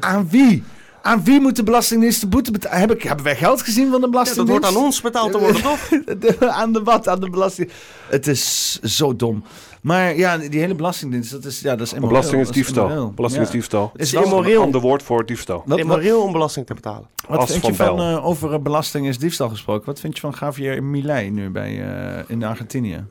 Aan 0.00 0.28
wie? 0.28 0.62
Aan 1.02 1.24
wie 1.24 1.40
moet 1.40 1.56
de 1.56 1.62
Belastingdienst 1.62 2.20
de 2.20 2.26
boete 2.26 2.50
betalen? 2.50 2.78
Heb 2.78 2.90
ik, 2.92 3.02
hebben 3.02 3.24
wij 3.24 3.36
geld 3.36 3.62
gezien 3.62 3.90
van 3.90 3.90
de 3.90 3.96
Ja, 3.96 4.00
dat 4.00 4.10
Belastingdienst? 4.10 4.62
wordt 4.62 4.76
aan 4.76 4.84
ons 4.84 5.00
betaald 5.00 5.32
te 5.32 5.38
worden, 5.38 5.62
toch? 5.70 5.88
De- 6.38 6.50
aan 6.50 6.72
de 6.72 6.82
wat? 6.82 7.08
Aan 7.08 7.20
de 7.20 7.30
belasting. 7.30 7.70
Het 8.08 8.26
is 8.26 8.78
zo 8.82 9.16
dom. 9.16 9.44
Maar 9.80 10.16
ja, 10.16 10.38
die 10.38 10.60
hele 10.60 10.74
belastingdienst, 10.74 11.30
dat 11.30 11.44
is, 11.44 11.60
ja, 11.60 11.76
dat 11.76 11.86
is 11.86 11.92
immoreel. 11.92 12.16
Belasting 12.16 12.42
is 12.42 12.50
diefstal. 12.50 12.84
immoreel. 12.84 13.12
Belasting 13.12 13.44
is 13.44 13.50
diefstal. 13.50 13.90
Het 13.92 14.00
is 14.00 14.14
immoreel. 14.14 14.58
Een 14.58 14.64
ander 14.64 14.80
woord 14.80 15.02
voor 15.02 15.26
diefstal. 15.26 15.56
Wat, 15.56 15.66
wat, 15.68 15.78
Immoreel 15.78 16.22
om 16.22 16.32
belasting 16.32 16.66
te 16.66 16.74
betalen. 16.74 17.08
wat 17.28 17.38
As 17.38 17.50
vind 17.50 17.66
je 17.66 17.74
van 17.74 18.00
eh, 18.00 18.26
over 18.26 18.52
eh, 18.52 18.60
belasting 18.60 19.06
is 19.06 19.18
diefstal 19.18 19.48
gesproken? 19.48 19.86
Wat 19.86 20.00
vind 20.00 20.14
je 20.14 20.20
van 20.20 20.34
Javier 20.40 20.82
Milei 20.82 21.30
nu 21.30 21.50
bij, 21.50 21.82
eh, 21.82 22.24
in 22.26 22.44
Argentinië? 22.44 23.04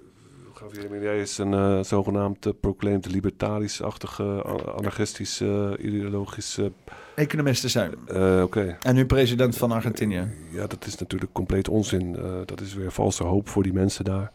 Javier 0.61 0.89
Milei 0.91 1.21
is 1.21 1.37
een 1.37 1.53
eh, 1.53 1.83
zogenaamd 1.83 2.45
uh, 2.45 2.53
proclaimed 2.61 3.11
libertarisch-achtige, 3.11 4.23
uh, 4.23 4.75
anarchistisch, 4.75 5.41
uh, 5.41 5.71
ideologisch... 5.79 6.57
Uh, 6.57 6.65
Economisten 7.15 7.69
zijn. 7.69 7.93
Uh, 8.11 8.41
Oké. 8.41 8.77
En 8.81 8.95
nu 8.95 9.05
president 9.05 9.57
van 9.57 9.71
Argentinië. 9.71 10.27
Ja, 10.51 10.67
dat 10.67 10.85
is 10.85 10.97
natuurlijk 10.97 11.31
compleet 11.31 11.69
onzin. 11.69 12.15
Uh, 12.19 12.25
dat 12.45 12.61
is 12.61 12.73
weer 12.73 12.91
valse 12.91 13.23
hoop 13.23 13.49
voor 13.49 13.63
die 13.63 13.73
mensen 13.73 14.05
daar. 14.05 14.31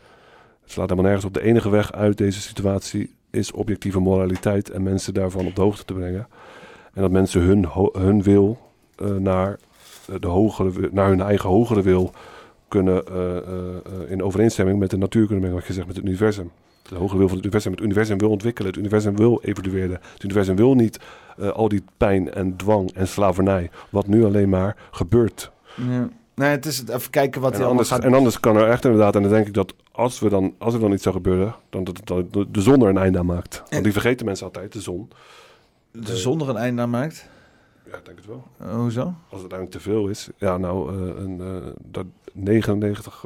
Het 0.64 0.72
slaat 0.72 0.88
helemaal 0.88 1.10
nergens 1.10 1.24
op. 1.24 1.34
De 1.34 1.42
enige 1.42 1.70
weg 1.70 1.92
uit 1.92 2.18
deze 2.18 2.40
situatie 2.40 3.14
is 3.30 3.52
objectieve 3.52 3.98
moraliteit 3.98 4.70
en 4.70 4.82
mensen 4.82 5.14
daarvan 5.14 5.46
op 5.46 5.54
de 5.54 5.60
hoogte 5.60 5.84
te 5.84 5.94
brengen. 5.94 6.26
En 6.92 7.02
dat 7.02 7.10
mensen 7.10 7.40
hun, 7.40 7.68
hun 7.92 8.22
wil 8.22 8.58
uh, 9.02 9.16
naar, 9.16 9.58
de 10.20 10.26
hogere, 10.26 10.88
naar 10.92 11.08
hun 11.08 11.20
eigen 11.20 11.48
hogere 11.48 11.82
wil 11.82 12.10
kunnen 12.68 13.04
uh, 13.12 14.10
in 14.10 14.22
overeenstemming 14.22 14.78
met 14.78 14.90
de 14.90 14.96
natuur 14.96 15.26
kunnen 15.26 15.40
brengen, 15.40 15.58
wat 15.58 15.66
je 15.66 15.72
zegt 15.72 15.86
met 15.86 15.96
het 15.96 16.04
universum. 16.04 16.50
De 16.88 16.94
hogere 16.94 17.18
wil 17.18 17.28
van 17.28 17.36
het 17.36 17.44
universum. 17.46 17.72
Het 17.72 17.80
universum 17.80 18.18
wil 18.18 18.30
ontwikkelen, 18.30 18.70
het 18.70 18.78
universum 18.78 19.16
wil 19.16 19.40
evolueren. 19.42 20.00
Het 20.12 20.22
universum 20.22 20.56
wil 20.56 20.74
niet 20.74 21.00
al 21.52 21.68
die 21.68 21.84
pijn 21.96 22.32
en 22.32 22.56
dwang 22.56 22.92
en 22.92 23.08
slavernij, 23.08 23.70
wat 23.90 24.06
nu 24.06 24.24
alleen 24.24 24.48
maar 24.48 24.76
gebeurt. 24.90 25.50
Ja. 25.88 26.08
Nee, 26.34 26.50
het 26.50 26.66
is 26.66 26.86
even 26.86 27.10
kijken 27.10 27.40
wat 27.40 27.52
en 27.52 27.58
hij 27.58 27.68
anders, 27.68 27.88
gaat... 27.88 28.04
En 28.04 28.14
anders 28.14 28.40
kan 28.40 28.56
er 28.56 28.68
echt 28.68 28.84
inderdaad, 28.84 29.14
en 29.14 29.22
dan 29.22 29.30
denk 29.30 29.46
ik 29.46 29.54
dat 29.54 29.74
als, 29.92 30.20
we 30.20 30.28
dan, 30.28 30.54
als 30.58 30.74
er 30.74 30.80
dan 30.80 30.92
iets 30.92 31.02
zou 31.02 31.14
gebeuren, 31.14 31.54
dan 31.70 31.84
dat, 31.84 32.00
dat 32.04 32.32
de 32.54 32.60
zon 32.60 32.82
er 32.82 32.88
een 32.88 32.98
einde 32.98 33.18
aan 33.18 33.26
maakt. 33.26 33.62
Want 33.70 33.84
die 33.84 33.92
vergeten 33.92 34.26
mensen 34.26 34.46
altijd, 34.46 34.72
de 34.72 34.80
zon. 34.80 35.10
De 35.90 36.16
zon 36.16 36.40
er 36.40 36.48
een 36.48 36.56
einde 36.56 36.82
aan 36.82 36.90
maakt? 36.90 37.28
Ja, 37.90 37.96
ik 37.96 38.04
denk 38.04 38.16
het 38.16 38.26
wel. 38.26 38.44
Uh, 38.62 38.74
hoezo? 38.74 39.00
Als 39.00 39.42
het 39.42 39.52
uiteindelijk 39.52 39.70
te 39.70 39.80
veel 39.80 40.08
is. 40.08 40.28
Ja, 40.36 40.58
nou, 40.58 40.94
uh, 40.94 41.22
een, 41.22 41.38
uh, 41.40 41.72
dat 41.82 42.06
99 42.32 43.24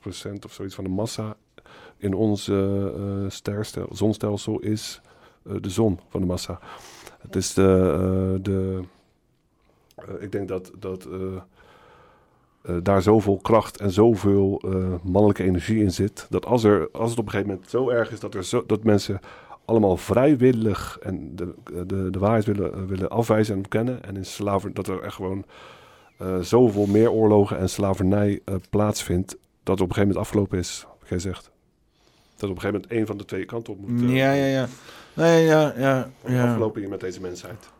procent 0.00 0.44
of 0.44 0.52
zoiets 0.52 0.74
van 0.74 0.84
de 0.84 0.90
massa 0.90 1.36
in 1.96 2.14
ons 2.14 2.42
sterstelsel, 3.28 3.96
zonstelsel 3.96 4.58
is 4.58 5.00
de 5.42 5.70
zon 5.70 6.00
van 6.08 6.20
de 6.20 6.26
massa. 6.26 6.58
Het 7.20 7.36
is 7.36 7.54
de, 7.54 8.38
de 8.42 8.82
ik 10.18 10.32
denk 10.32 10.48
dat, 10.48 10.70
dat 10.78 11.08
uh, 12.68 12.76
daar 12.82 13.02
zoveel 13.02 13.36
kracht 13.36 13.80
en 13.80 13.90
zoveel 13.90 14.62
uh, 14.64 14.94
mannelijke 15.02 15.42
energie 15.42 15.82
in 15.82 15.92
zit. 15.92 16.26
Dat 16.30 16.46
als, 16.46 16.64
er, 16.64 16.88
als 16.92 17.10
het 17.10 17.18
op 17.18 17.24
een 17.24 17.30
gegeven 17.30 17.52
moment 17.52 17.70
zo 17.70 17.88
erg 17.88 18.12
is 18.12 18.20
dat, 18.20 18.34
er 18.34 18.44
zo, 18.44 18.64
dat 18.66 18.84
mensen 18.84 19.20
allemaal 19.64 19.96
vrijwillig 19.96 20.98
en 21.02 21.36
de, 21.36 21.54
de, 21.86 22.10
de 22.10 22.18
waarheid 22.18 22.44
willen, 22.44 22.86
willen 22.86 23.08
afwijzen 23.08 23.52
en 23.52 23.58
ontkennen. 23.58 24.04
En 24.04 24.16
in 24.16 24.24
slaver, 24.24 24.74
dat 24.74 24.88
er 24.88 25.02
echt 25.02 25.14
gewoon 25.14 25.44
uh, 26.22 26.38
zoveel 26.40 26.86
meer 26.86 27.10
oorlogen 27.10 27.58
en 27.58 27.68
slavernij 27.68 28.40
plaatsvindt. 28.70 29.30
Dat 29.30 29.38
het 29.78 29.80
op 29.80 29.88
een 29.88 29.94
gegeven 29.94 30.08
moment 30.08 30.18
afgelopen 30.18 30.58
is, 30.58 30.86
wat 31.00 31.08
jij 31.08 31.18
zegt. 31.18 31.50
Dat 32.36 32.50
op 32.50 32.56
een 32.56 32.60
gegeven 32.60 32.72
moment 32.72 32.92
één 32.92 33.06
van 33.06 33.16
de 33.16 33.24
twee 33.24 33.44
kanten 33.44 33.72
op 33.72 33.78
moet. 33.78 34.10
ja, 34.10 34.32
ja, 34.32 34.46
ja. 34.46 34.66
Nee, 35.14 35.44
ja, 35.44 35.74
ja, 35.76 36.10
ja. 36.26 36.48
Afgelopen 36.48 36.80
hier 36.80 36.90
met 36.90 37.00
deze 37.00 37.20
mensheid 37.20 37.74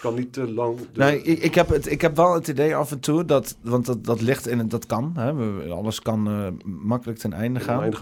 kan 0.00 0.14
niet 0.14 0.32
te 0.32 0.52
lang. 0.52 0.78
De... 0.78 0.84
Nee, 1.00 1.22
ik, 1.22 1.38
ik, 1.38 1.54
heb 1.54 1.68
het, 1.68 1.90
ik 1.90 2.00
heb 2.00 2.16
wel 2.16 2.34
het 2.34 2.48
idee 2.48 2.76
af 2.76 2.90
en 2.90 3.00
toe 3.00 3.24
dat, 3.24 3.56
want 3.60 3.86
dat, 3.86 4.04
dat 4.04 4.20
ligt 4.20 4.48
in 4.48 4.58
het, 4.58 4.70
dat 4.70 4.86
kan. 4.86 5.12
Hè, 5.16 5.34
we, 5.34 5.72
alles 5.72 6.00
kan 6.00 6.28
uh, 6.28 6.46
makkelijk 6.64 7.18
ten 7.18 7.32
einde 7.32 7.60
gaan. 7.60 7.94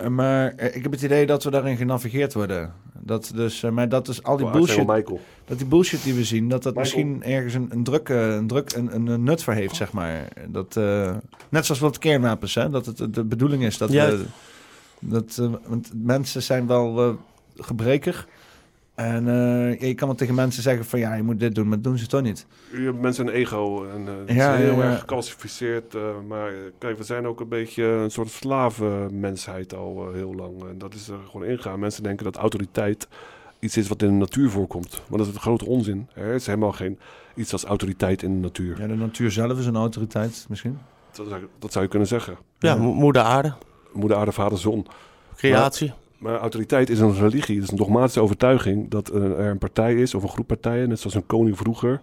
Uh, 0.00 0.06
maar 0.06 0.54
uh, 0.56 0.76
ik 0.76 0.82
heb 0.82 0.92
het 0.92 1.02
idee 1.02 1.26
dat 1.26 1.44
we 1.44 1.50
daarin 1.50 1.76
genavigeerd 1.76 2.34
worden. 2.34 2.72
Dat 3.00 3.32
dus, 3.34 3.60
maar 3.60 3.88
dat 3.88 4.08
is 4.08 4.22
al 4.22 4.36
die 4.36 4.50
bullshit. 4.50 4.86
Dat 5.44 5.58
die 5.58 5.66
bullshit 5.66 6.02
die 6.02 6.14
we 6.14 6.24
zien, 6.24 6.48
dat 6.48 6.62
dat 6.62 6.74
Michael. 6.74 7.04
misschien 7.06 7.32
ergens 7.32 7.54
een, 7.54 7.68
een 7.70 7.84
druk, 7.84 8.08
een, 8.08 8.46
druk 8.46 8.72
een, 8.72 8.94
een, 8.94 9.22
nut 9.22 9.42
voor 9.42 9.52
heeft, 9.52 9.76
zeg 9.76 9.92
maar. 9.92 10.28
Dat, 10.48 10.76
eh, 10.76 11.16
net 11.48 11.66
zoals 11.66 11.80
wat 11.80 11.98
kernwapens, 11.98 12.54
hè, 12.54 12.70
dat 12.70 12.86
het 12.86 13.14
de 13.14 13.24
bedoeling 13.24 13.64
is 13.64 13.78
dat 13.78 13.92
ja. 13.92 14.10
we, 14.10 14.24
dat, 14.98 15.40
want 15.66 15.90
mensen 15.94 16.42
zijn 16.42 16.66
wel 16.66 17.18
gebreker. 17.56 18.26
En 18.94 19.26
uh, 19.26 19.80
je 19.80 19.94
kan 19.94 20.08
wel 20.08 20.16
tegen 20.16 20.34
mensen 20.34 20.62
zeggen 20.62 20.84
van 20.84 20.98
ja, 20.98 21.14
je 21.14 21.22
moet 21.22 21.40
dit 21.40 21.54
doen, 21.54 21.68
maar 21.68 21.76
dat 21.76 21.84
doen 21.84 21.98
ze 21.98 22.06
toch 22.06 22.22
niet. 22.22 22.46
Je 22.72 22.78
hebt 22.78 23.00
mensen 23.00 23.26
een 23.26 23.32
ego 23.32 23.86
en 23.94 24.00
uh, 24.00 24.12
het 24.26 24.36
ja, 24.36 24.54
is 24.54 24.62
heel 24.62 24.76
ja, 24.76 24.82
erg 24.82 24.98
gecalcificeerd. 24.98 25.94
Uh, 25.94 26.02
maar 26.28 26.52
kijk, 26.78 26.98
we 26.98 27.04
zijn 27.04 27.26
ook 27.26 27.40
een 27.40 27.48
beetje 27.48 27.84
een 27.84 28.10
soort 28.10 28.30
slavenmensheid 28.30 29.74
al 29.74 30.12
heel 30.12 30.34
lang. 30.34 30.68
En 30.68 30.78
dat 30.78 30.94
is 30.94 31.08
er 31.08 31.18
gewoon 31.30 31.46
ingaan. 31.46 31.78
Mensen 31.78 32.02
denken 32.02 32.24
dat 32.24 32.36
autoriteit 32.36 33.08
iets 33.58 33.76
is 33.76 33.88
wat 33.88 34.02
in 34.02 34.08
de 34.08 34.14
natuur 34.14 34.50
voorkomt. 34.50 35.02
Maar 35.08 35.18
dat 35.18 35.26
is 35.26 35.34
een 35.34 35.40
grote 35.40 35.66
onzin. 35.66 36.08
Er 36.14 36.34
is 36.34 36.46
helemaal 36.46 36.72
geen 36.72 36.98
iets 37.34 37.52
als 37.52 37.64
autoriteit 37.64 38.22
in 38.22 38.34
de 38.34 38.40
natuur. 38.40 38.80
Ja, 38.80 38.86
de 38.86 38.94
natuur 38.94 39.30
zelf 39.30 39.58
is 39.58 39.66
een 39.66 39.76
autoriteit 39.76 40.46
misschien. 40.48 40.78
Dat, 41.12 41.28
zou, 41.28 41.48
dat 41.58 41.72
zou 41.72 41.84
je 41.84 41.90
kunnen 41.90 42.08
zeggen. 42.08 42.36
Ja, 42.58 42.76
moeder 42.76 43.22
aarde. 43.22 43.54
Moeder 43.92 44.16
aarde, 44.16 44.32
vader 44.32 44.58
zon. 44.58 44.86
Creatie. 45.36 45.88
Maar, 45.88 45.96
maar 46.24 46.38
autoriteit 46.38 46.90
is 46.90 47.00
een 47.00 47.14
religie, 47.14 47.54
het 47.54 47.64
is 47.64 47.70
een 47.70 47.76
dogmatische 47.76 48.20
overtuiging 48.20 48.90
dat 48.90 49.08
er 49.08 49.38
een 49.38 49.58
partij 49.58 49.94
is 49.94 50.14
of 50.14 50.22
een 50.22 50.28
groep 50.28 50.46
partijen, 50.46 50.88
net 50.88 51.00
zoals 51.00 51.14
een 51.14 51.26
koning 51.26 51.56
vroeger, 51.56 52.00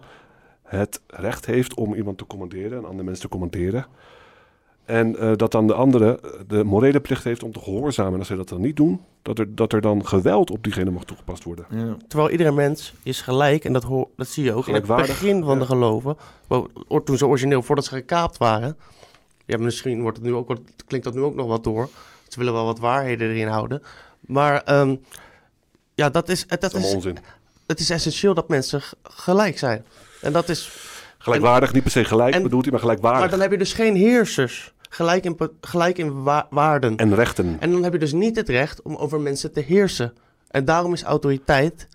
het 0.62 1.00
recht 1.06 1.46
heeft 1.46 1.74
om 1.74 1.94
iemand 1.94 2.18
te 2.18 2.26
commanderen, 2.26 2.78
een 2.78 2.84
ander 2.84 3.04
mens 3.04 3.18
te 3.18 3.28
commanderen. 3.28 3.86
En 4.84 5.16
uh, 5.24 5.32
dat 5.36 5.52
dan 5.52 5.66
de 5.66 5.74
andere 5.74 6.20
de 6.46 6.64
morele 6.64 7.00
plicht 7.00 7.24
heeft 7.24 7.42
om 7.42 7.52
te 7.52 7.58
gehoorzamen. 7.58 8.12
En 8.12 8.18
als 8.18 8.28
ze 8.28 8.36
dat 8.36 8.48
dan 8.48 8.60
niet 8.60 8.76
doen, 8.76 9.00
dat 9.22 9.38
er, 9.38 9.54
dat 9.54 9.72
er 9.72 9.80
dan 9.80 10.06
geweld 10.06 10.50
op 10.50 10.62
diegene 10.62 10.90
mag 10.90 11.04
toegepast 11.04 11.44
worden. 11.44 11.66
Ja. 11.70 11.96
Terwijl 12.08 12.30
iedere 12.30 12.52
mens 12.52 12.94
is 13.02 13.20
gelijk, 13.20 13.64
en 13.64 13.72
dat, 13.72 13.82
hoor, 13.82 14.08
dat 14.16 14.28
zie 14.28 14.44
je 14.44 14.52
ook 14.52 14.66
in 14.66 14.74
het 14.74 14.86
begin 14.86 15.44
van 15.44 15.54
ja. 15.54 15.60
de 15.60 15.66
geloven. 15.66 16.16
Toen 17.04 17.16
ze 17.16 17.26
origineel, 17.26 17.62
voordat 17.62 17.84
ze 17.84 17.94
gekaapt 17.94 18.38
waren. 18.38 18.76
Ja, 19.44 19.58
misschien 19.58 20.02
wordt 20.02 20.16
het 20.16 20.26
nu 20.26 20.34
ook, 20.34 20.56
klinkt 20.86 21.06
dat 21.06 21.14
nu 21.14 21.20
ook 21.20 21.34
nog 21.34 21.46
wat 21.46 21.64
door. 21.64 21.88
Ze 22.28 22.38
willen 22.38 22.52
wel 22.52 22.64
wat 22.64 22.78
waarheden 22.78 23.28
erin 23.28 23.48
houden. 23.48 23.82
Maar 24.26 24.80
um, 24.80 25.00
ja, 25.94 26.10
dat 26.10 26.28
is... 26.28 26.46
Dat, 26.46 26.60
dat 26.60 26.74
is 26.74 26.94
onzin. 26.94 27.18
Het 27.66 27.80
is 27.80 27.90
essentieel 27.90 28.34
dat 28.34 28.48
mensen 28.48 28.82
gelijk 29.02 29.58
zijn. 29.58 29.84
En 30.20 30.32
dat 30.32 30.48
is... 30.48 30.70
Gelijkwaardig, 31.18 31.68
en, 31.68 31.74
niet 31.74 31.82
per 31.82 31.92
se 31.92 32.04
gelijk 32.04 32.34
en, 32.34 32.42
bedoelt 32.42 32.62
hij, 32.62 32.72
maar 32.72 32.80
gelijkwaardig. 32.80 33.20
Maar 33.20 33.30
dan 33.30 33.40
heb 33.40 33.50
je 33.50 33.58
dus 33.58 33.72
geen 33.72 33.96
heersers. 33.96 34.72
Gelijk 34.88 35.24
in, 35.24 35.38
gelijk 35.60 35.98
in 35.98 36.22
wa 36.22 36.46
waarden. 36.50 36.96
En 36.96 37.14
rechten. 37.14 37.56
En 37.60 37.70
dan 37.70 37.82
heb 37.82 37.92
je 37.92 37.98
dus 37.98 38.12
niet 38.12 38.36
het 38.36 38.48
recht 38.48 38.82
om 38.82 38.96
over 38.96 39.20
mensen 39.20 39.52
te 39.52 39.60
heersen. 39.60 40.14
En 40.48 40.64
daarom 40.64 40.92
is 40.92 41.02
autoriteit 41.02 41.88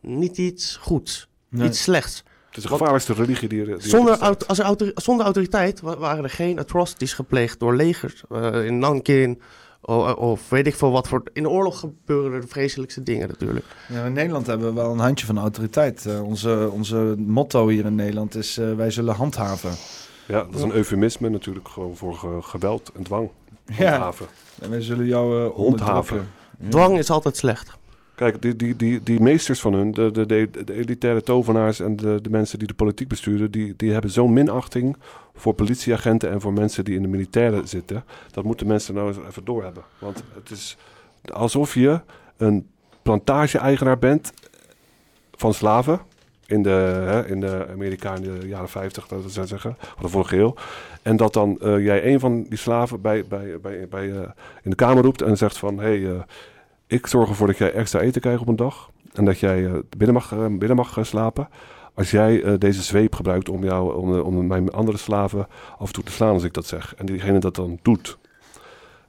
niet 0.00 0.38
iets 0.38 0.76
goeds. 0.80 1.28
Nee. 1.48 1.68
Iets 1.68 1.82
slechts. 1.82 2.24
Het 2.48 2.56
is 2.56 2.62
de 2.62 2.68
gevaarlijkste 2.68 3.12
religie 3.12 3.48
die 3.48 3.60
er 3.60 3.66
die 3.66 3.88
zonder, 3.88 4.18
auto, 4.18 4.46
als 4.46 4.58
er 4.58 4.64
autor, 4.64 4.90
zonder 4.94 5.24
autoriteit 5.24 5.80
waren 5.80 6.24
er 6.24 6.30
geen 6.30 6.58
atrocities 6.58 7.12
gepleegd 7.12 7.60
door 7.60 7.76
legers. 7.76 8.22
Uh, 8.32 8.64
in 8.64 8.78
Nankin, 8.78 9.40
of, 9.80 10.14
of, 10.14 10.48
weet 10.48 10.66
ik 10.66 10.74
veel 10.74 10.90
wat 10.90 11.08
voor. 11.08 11.22
In 11.32 11.42
de 11.42 11.48
oorlog 11.48 11.78
gebeuren 11.78 12.32
er 12.32 12.40
de 12.40 12.46
vreselijkste 12.46 13.02
dingen 13.02 13.28
natuurlijk. 13.28 13.66
Ja, 13.88 14.04
in 14.04 14.12
Nederland 14.12 14.46
hebben 14.46 14.66
we 14.66 14.80
wel 14.80 14.92
een 14.92 14.98
handje 14.98 15.26
van 15.26 15.38
autoriteit. 15.38 16.04
Uh, 16.06 16.22
onze, 16.22 16.70
onze 16.72 17.14
motto 17.18 17.68
hier 17.68 17.84
in 17.84 17.94
Nederland 17.94 18.34
is: 18.34 18.58
uh, 18.58 18.74
wij 18.74 18.90
zullen 18.90 19.14
handhaven. 19.14 19.70
Ja, 20.26 20.42
dat 20.42 20.54
is 20.54 20.62
een 20.62 20.72
eufemisme 20.72 21.28
natuurlijk 21.28 21.68
gewoon 21.68 21.96
voor 21.96 22.14
ge 22.14 22.38
geweld 22.40 22.92
en 22.94 23.02
dwang. 23.02 23.30
Handhaven. 23.66 24.26
Ja, 24.54 24.64
en 24.64 24.70
wij 24.70 24.80
zullen 24.80 25.06
jou 25.06 25.44
uh, 25.44 25.54
Handhaven. 25.56 26.28
Dwang 26.68 26.98
is 26.98 27.10
altijd 27.10 27.36
slecht. 27.36 27.77
Kijk, 28.18 28.42
die, 28.42 28.56
die, 28.56 28.76
die, 28.76 29.02
die 29.02 29.20
meesters 29.20 29.60
van 29.60 29.72
hun, 29.72 29.92
de, 29.92 30.10
de, 30.10 30.26
de, 30.26 30.74
elitaire 30.74 31.22
tovenaars 31.22 31.80
en 31.80 31.96
de, 31.96 32.18
de 32.22 32.30
mensen 32.30 32.58
die 32.58 32.68
de 32.68 32.74
politiek 32.74 33.08
besturen, 33.08 33.50
die, 33.50 33.74
die 33.76 33.92
hebben 33.92 34.10
zo'n 34.10 34.32
minachting 34.32 34.96
voor 35.34 35.54
politieagenten 35.54 36.30
en 36.30 36.40
voor 36.40 36.52
mensen 36.52 36.84
die 36.84 36.94
in 36.94 37.02
de 37.02 37.08
militaire 37.08 37.66
zitten. 37.66 38.04
Dat 38.30 38.44
moeten 38.44 38.66
mensen 38.66 38.94
nou 38.94 39.08
eens 39.08 39.18
even 39.28 39.44
doorhebben. 39.44 39.82
Want 39.98 40.22
het 40.34 40.50
is 40.50 40.76
alsof 41.32 41.74
je 41.74 42.00
een 42.36 42.68
plantage-eigenaar 43.02 43.98
bent 43.98 44.32
van 45.34 45.54
slaven. 45.54 46.00
In 46.46 46.62
de, 46.62 46.70
hè, 47.06 47.26
in 47.26 47.40
de 47.40 48.46
jaren 48.46 48.68
50, 48.68 49.06
dat 49.06 49.24
ik 49.24 49.46
zeggen, 49.46 49.76
van 49.78 50.02
de 50.02 50.08
vorige 50.08 50.36
eeuw. 50.36 50.54
En 51.02 51.16
dat 51.16 51.32
dan 51.32 51.58
uh, 51.62 51.84
jij 51.84 52.12
een 52.12 52.20
van 52.20 52.42
die 52.42 52.58
slaven 52.58 53.00
bij, 53.00 53.24
bij, 53.28 53.60
bij, 53.60 53.88
bij, 53.88 54.06
uh, 54.06 54.20
in 54.62 54.70
de 54.70 54.76
kamer 54.76 55.02
roept 55.02 55.22
en 55.22 55.36
zegt 55.36 55.58
van... 55.58 55.78
Hey, 55.78 55.98
uh, 55.98 56.20
ik 56.88 57.06
zorg 57.06 57.28
ervoor 57.28 57.46
dat 57.46 57.58
jij 57.58 57.72
extra 57.72 58.00
eten 58.00 58.20
krijgt 58.20 58.40
op 58.40 58.48
een 58.48 58.56
dag. 58.56 58.90
En 59.12 59.24
dat 59.24 59.38
jij 59.38 59.82
binnen 59.96 60.14
mag, 60.14 60.34
binnen 60.36 60.76
mag 60.76 60.98
slapen. 61.00 61.48
Als 61.94 62.10
jij 62.10 62.58
deze 62.58 62.82
zweep 62.82 63.14
gebruikt 63.14 63.48
om, 63.48 63.64
jou, 63.64 63.94
om, 63.94 64.20
om 64.20 64.46
mijn 64.46 64.70
andere 64.70 64.98
slaven 64.98 65.46
af 65.78 65.86
en 65.86 65.92
toe 65.92 66.04
te 66.04 66.12
slaan 66.12 66.32
als 66.32 66.42
ik 66.42 66.54
dat 66.54 66.66
zeg. 66.66 66.94
En 66.94 67.06
diegene 67.06 67.38
dat 67.38 67.54
dan 67.54 67.78
doet. 67.82 68.18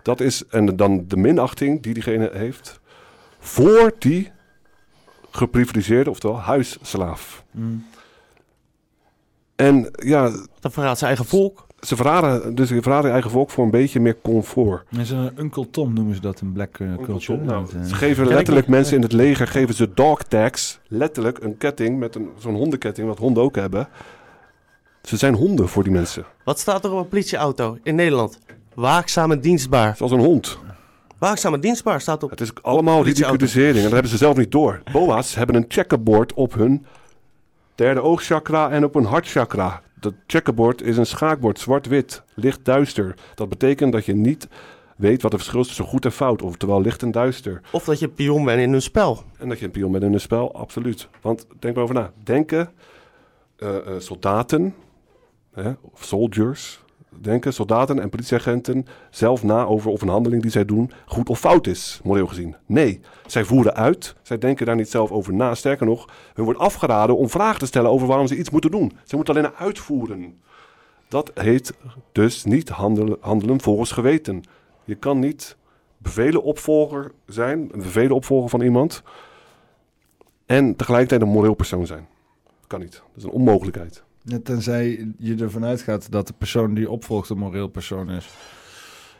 Dat 0.01 0.19
is, 0.19 0.45
en 0.47 0.75
dan 0.75 1.03
de 1.07 1.17
minachting 1.17 1.81
die 1.81 1.93
diegene 1.93 2.29
heeft 2.33 2.79
voor 3.39 3.93
die 3.99 4.31
geprivilegeerde, 5.31 6.09
oftewel 6.09 6.39
huisslaaf. 6.39 7.43
Mm. 7.51 7.85
En 9.55 9.91
ja... 9.91 10.31
Dat 10.59 10.73
verraadt 10.73 10.97
zijn 10.99 11.09
eigen 11.09 11.29
volk. 11.29 11.67
Ze 11.81 11.95
verraden, 11.95 12.55
dus 12.55 12.67
ze 12.67 12.81
verraden 12.81 13.11
eigen 13.11 13.31
volk 13.31 13.49
voor 13.49 13.63
een 13.63 13.71
beetje 13.71 13.99
meer 13.99 14.15
comfort. 14.21 14.83
En 14.97 15.05
zo'n 15.05 15.31
Uncle 15.37 15.69
Tom 15.69 15.93
noemen 15.93 16.15
ze 16.15 16.21
dat 16.21 16.41
in 16.41 16.51
black 16.51 16.77
uh, 16.79 16.93
culture. 17.03 17.39
Nou, 17.39 17.65
Dat, 17.65 17.73
eh, 17.73 17.83
ze 17.83 17.95
geven 17.95 18.27
letterlijk 18.27 18.67
mensen 18.67 18.95
in 18.95 19.01
het 19.01 19.11
leger 19.11 19.47
geven 19.47 19.75
ze 19.75 19.89
dog 19.93 20.23
tags. 20.23 20.79
Letterlijk 20.87 21.43
een 21.43 21.57
ketting 21.57 21.99
met 21.99 22.15
een, 22.15 22.29
zo'n 22.37 22.55
hondenketting, 22.55 23.07
wat 23.07 23.17
honden 23.17 23.43
ook 23.43 23.55
hebben. 23.55 23.87
Ze 25.03 25.17
zijn 25.17 25.33
honden 25.33 25.69
voor 25.69 25.83
die 25.83 25.91
mensen. 25.91 26.25
Wat 26.43 26.59
staat 26.59 26.85
er 26.85 26.91
op 26.91 26.97
een 26.97 27.07
politieauto 27.07 27.77
in 27.83 27.95
Nederland? 27.95 28.39
Waakzaam 28.73 29.31
en 29.31 29.39
dienstbaar. 29.39 29.95
Zoals 29.95 30.11
een 30.11 30.19
hond. 30.19 30.57
Waakzaam 31.17 31.53
en 31.53 31.59
dienstbaar 31.59 32.01
staat 32.01 32.23
op. 32.23 32.29
Het 32.29 32.41
is 32.41 32.51
allemaal 32.61 33.03
ridiculisering 33.03 33.75
en 33.75 33.83
dat 33.83 33.91
hebben 33.91 34.11
ze 34.11 34.17
zelf 34.17 34.37
niet 34.37 34.51
door. 34.51 34.81
Boa's 34.91 35.35
hebben 35.35 35.55
een 35.55 35.65
checkerboard 35.67 36.33
op 36.33 36.53
hun 36.53 36.85
derde 37.75 38.01
oogchakra 38.01 38.69
en 38.69 38.83
op 38.83 38.93
hun 38.93 39.05
hartchakra. 39.05 39.81
Dat 39.99 40.13
checkerboard 40.27 40.81
is 40.81 40.97
een 40.97 41.05
schaakbord, 41.05 41.59
zwart-wit, 41.59 42.23
licht 42.33 42.65
duister. 42.65 43.15
Dat 43.35 43.49
betekent 43.49 43.91
dat 43.91 44.05
je 44.05 44.15
niet 44.15 44.47
weet 44.95 45.21
wat 45.21 45.31
het 45.31 45.41
verschil 45.41 45.61
is 45.61 45.67
tussen 45.67 45.85
goed 45.85 46.05
en 46.05 46.11
fout, 46.11 46.41
oftewel 46.41 46.81
licht 46.81 47.01
en 47.01 47.11
duister. 47.11 47.61
Of 47.71 47.83
dat 47.83 47.99
je 47.99 48.05
een 48.05 48.13
pion 48.13 48.45
bent 48.45 48.61
in 48.61 48.73
een 48.73 48.81
spel. 48.81 49.23
En 49.37 49.49
dat 49.49 49.59
je 49.59 49.65
een 49.65 49.71
pion 49.71 49.91
bent 49.91 50.03
in 50.03 50.13
een 50.13 50.19
spel, 50.19 50.55
absoluut. 50.55 51.07
Want 51.21 51.47
denk 51.59 51.75
maar 51.75 51.83
over 51.83 51.95
na. 51.95 52.11
Denken 52.23 52.71
uh, 53.57 53.69
uh, 53.69 53.93
soldaten, 53.97 54.75
hè, 55.53 55.71
of 55.81 56.03
soldiers, 56.03 56.79
denken 57.09 57.53
soldaten 57.53 57.99
en 57.99 58.09
politieagenten 58.09 58.85
zelf 59.09 59.43
na 59.43 59.65
over 59.65 59.91
of 59.91 60.01
een 60.01 60.07
handeling 60.07 60.41
die 60.41 60.51
zij 60.51 60.65
doen 60.65 60.91
goed 61.05 61.29
of 61.29 61.39
fout 61.39 61.67
is, 61.67 61.99
moreel 62.03 62.27
gezien. 62.27 62.55
Nee, 62.65 63.01
zij 63.25 63.43
voeren 63.43 63.75
uit, 63.75 64.15
zij 64.21 64.37
denken 64.37 64.65
daar 64.65 64.75
niet 64.75 64.89
zelf 64.89 65.11
over 65.11 65.33
na. 65.33 65.55
Sterker 65.55 65.85
nog, 65.85 66.07
hun 66.33 66.45
wordt 66.45 66.59
afgeraden 66.59 67.17
om 67.17 67.29
vragen 67.29 67.59
te 67.59 67.65
stellen 67.65 67.91
over 67.91 68.07
waarom 68.07 68.27
ze 68.27 68.37
iets 68.37 68.49
moeten 68.49 68.71
doen. 68.71 68.91
Ze 69.03 69.15
moeten 69.15 69.35
alleen 69.35 69.53
uitvoeren. 69.53 70.41
Dat 71.07 71.31
heet 71.33 71.73
dus 72.11 72.43
niet 72.43 72.69
handelen, 72.69 73.17
handelen 73.19 73.61
volgens 73.61 73.91
geweten. 73.91 74.43
Je 74.83 74.95
kan 74.95 75.19
niet 75.19 75.57
bevelen 75.97 76.43
opvolger 76.43 77.11
zijn, 77.25 77.59
een 77.71 77.79
bevelen 77.79 78.15
opvolger 78.15 78.49
van 78.49 78.61
iemand 78.61 79.03
en 80.45 80.75
tegelijkertijd 80.75 81.21
een 81.21 81.27
moreel 81.27 81.53
persoon 81.53 81.85
zijn. 81.85 82.07
Dat 82.43 82.67
kan 82.67 82.79
niet. 82.79 82.91
Dat 82.91 83.01
is 83.15 83.23
een 83.23 83.29
onmogelijkheid. 83.29 84.03
Tenzij 84.43 85.07
je 85.17 85.35
ervan 85.35 85.65
uitgaat 85.65 86.11
dat 86.11 86.27
de 86.27 86.33
persoon 86.37 86.73
die 86.73 86.89
opvolgt 86.89 87.29
een 87.29 87.37
moreel 87.37 87.67
persoon 87.67 88.09
is. 88.09 88.29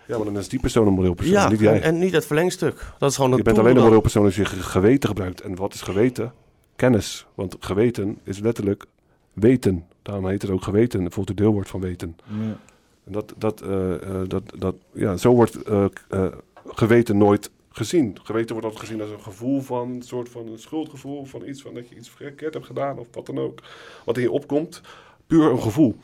Ja, 0.07 0.15
maar 0.15 0.26
dan 0.26 0.38
is 0.38 0.49
die 0.49 0.60
persoon 0.60 0.88
een 0.88 0.94
moreel 0.94 1.14
persoon, 1.14 1.34
Ja, 1.36 1.49
niet 1.49 1.60
jij. 1.60 1.73
en, 1.76 1.81
en 1.81 1.99
niet 1.99 2.14
het 2.14 2.26
verlengstuk. 2.26 2.86
Dat 2.99 3.10
is 3.10 3.15
gewoon 3.15 3.31
een 3.31 3.38
je 3.38 3.44
bent 3.44 3.57
alleen 3.57 3.76
een 3.77 3.84
moreel 3.84 4.02
persoon 4.02 4.26
als 4.26 4.36
je 4.36 4.45
ge- 4.45 4.61
geweten 4.64 5.10
gebruikt. 5.10 5.41
En 5.41 5.56
wat 5.56 5.73
is 5.73 5.81
geweten? 5.81 6.34
Kennis. 6.76 7.26
Want 7.36 7.56
geweten 7.60 8.18
is 8.23 8.40
letterlijk 8.40 8.86
weten. 9.34 9.86
Daarom 10.02 10.27
heet 10.27 10.41
het 10.41 10.52
ook 10.52 10.64
geweten. 10.64 11.03
Het 11.03 11.14
voelt 11.14 11.27
het 11.27 11.38
deelwoord 11.38 11.68
van 11.69 11.80
weten. 11.80 12.15
Ja. 12.26 12.57
En 13.06 13.11
dat, 13.11 13.34
dat, 13.38 13.61
eh, 13.61 13.94
eh, 13.94 14.27
dat, 14.27 14.44
dat, 14.57 14.76
ja, 14.94 15.18
zo 15.18 15.34
wordt 15.34 15.64
eh, 15.64 15.86
eh, 16.10 16.26
geweten 16.65 17.18
nooit 17.18 17.49
gezien. 17.69 18.17
Geweten 18.23 18.51
wordt 18.51 18.65
altijd 18.65 18.85
gezien 18.85 19.01
als 19.01 19.11
een 19.11 19.21
gevoel 19.21 19.61
van, 19.61 19.89
een 19.89 20.01
soort 20.01 20.29
van 20.29 20.47
een 20.47 20.59
schuldgevoel 20.59 21.25
van 21.25 21.47
iets 21.47 21.61
van 21.61 21.73
dat 21.73 21.89
je 21.89 21.95
iets 21.95 22.09
verkeerd 22.09 22.53
hebt 22.53 22.65
gedaan 22.65 22.97
of 22.97 23.07
wat 23.11 23.25
dan 23.25 23.37
ook. 23.37 23.59
Wat 24.05 24.17
in 24.17 24.23
je 24.23 24.31
opkomt, 24.31 24.81
puur 25.27 25.51
een 25.51 25.61
gevoel. 25.61 25.95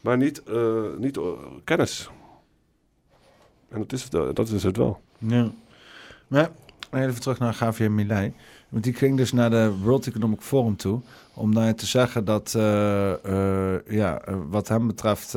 Maar 0.00 0.16
niet, 0.16 0.42
eh, 0.42 0.84
niet 0.98 1.16
eh, 1.16 1.24
kennis. 1.64 2.10
En 3.68 3.78
dat 3.78 3.92
is, 3.92 4.02
het, 4.02 4.36
dat 4.36 4.48
is 4.48 4.62
het 4.62 4.76
wel. 4.76 5.00
Ja. 5.18 5.50
Maar 6.28 6.50
even 6.90 7.20
terug 7.20 7.38
naar 7.38 7.56
Javier 7.60 7.90
Milei. 7.90 8.32
Want 8.68 8.84
die 8.84 8.94
ging 8.94 9.16
dus 9.16 9.32
naar 9.32 9.50
de 9.50 9.72
World 9.82 10.06
Economic 10.06 10.40
Forum 10.40 10.76
toe. 10.76 11.00
Om 11.34 11.54
daar 11.54 11.74
te 11.74 11.86
zeggen 11.86 12.24
dat, 12.24 12.54
eh, 12.54 13.86
ja, 13.88 14.22
wat 14.48 14.68
hem 14.68 14.86
betreft, 14.86 15.30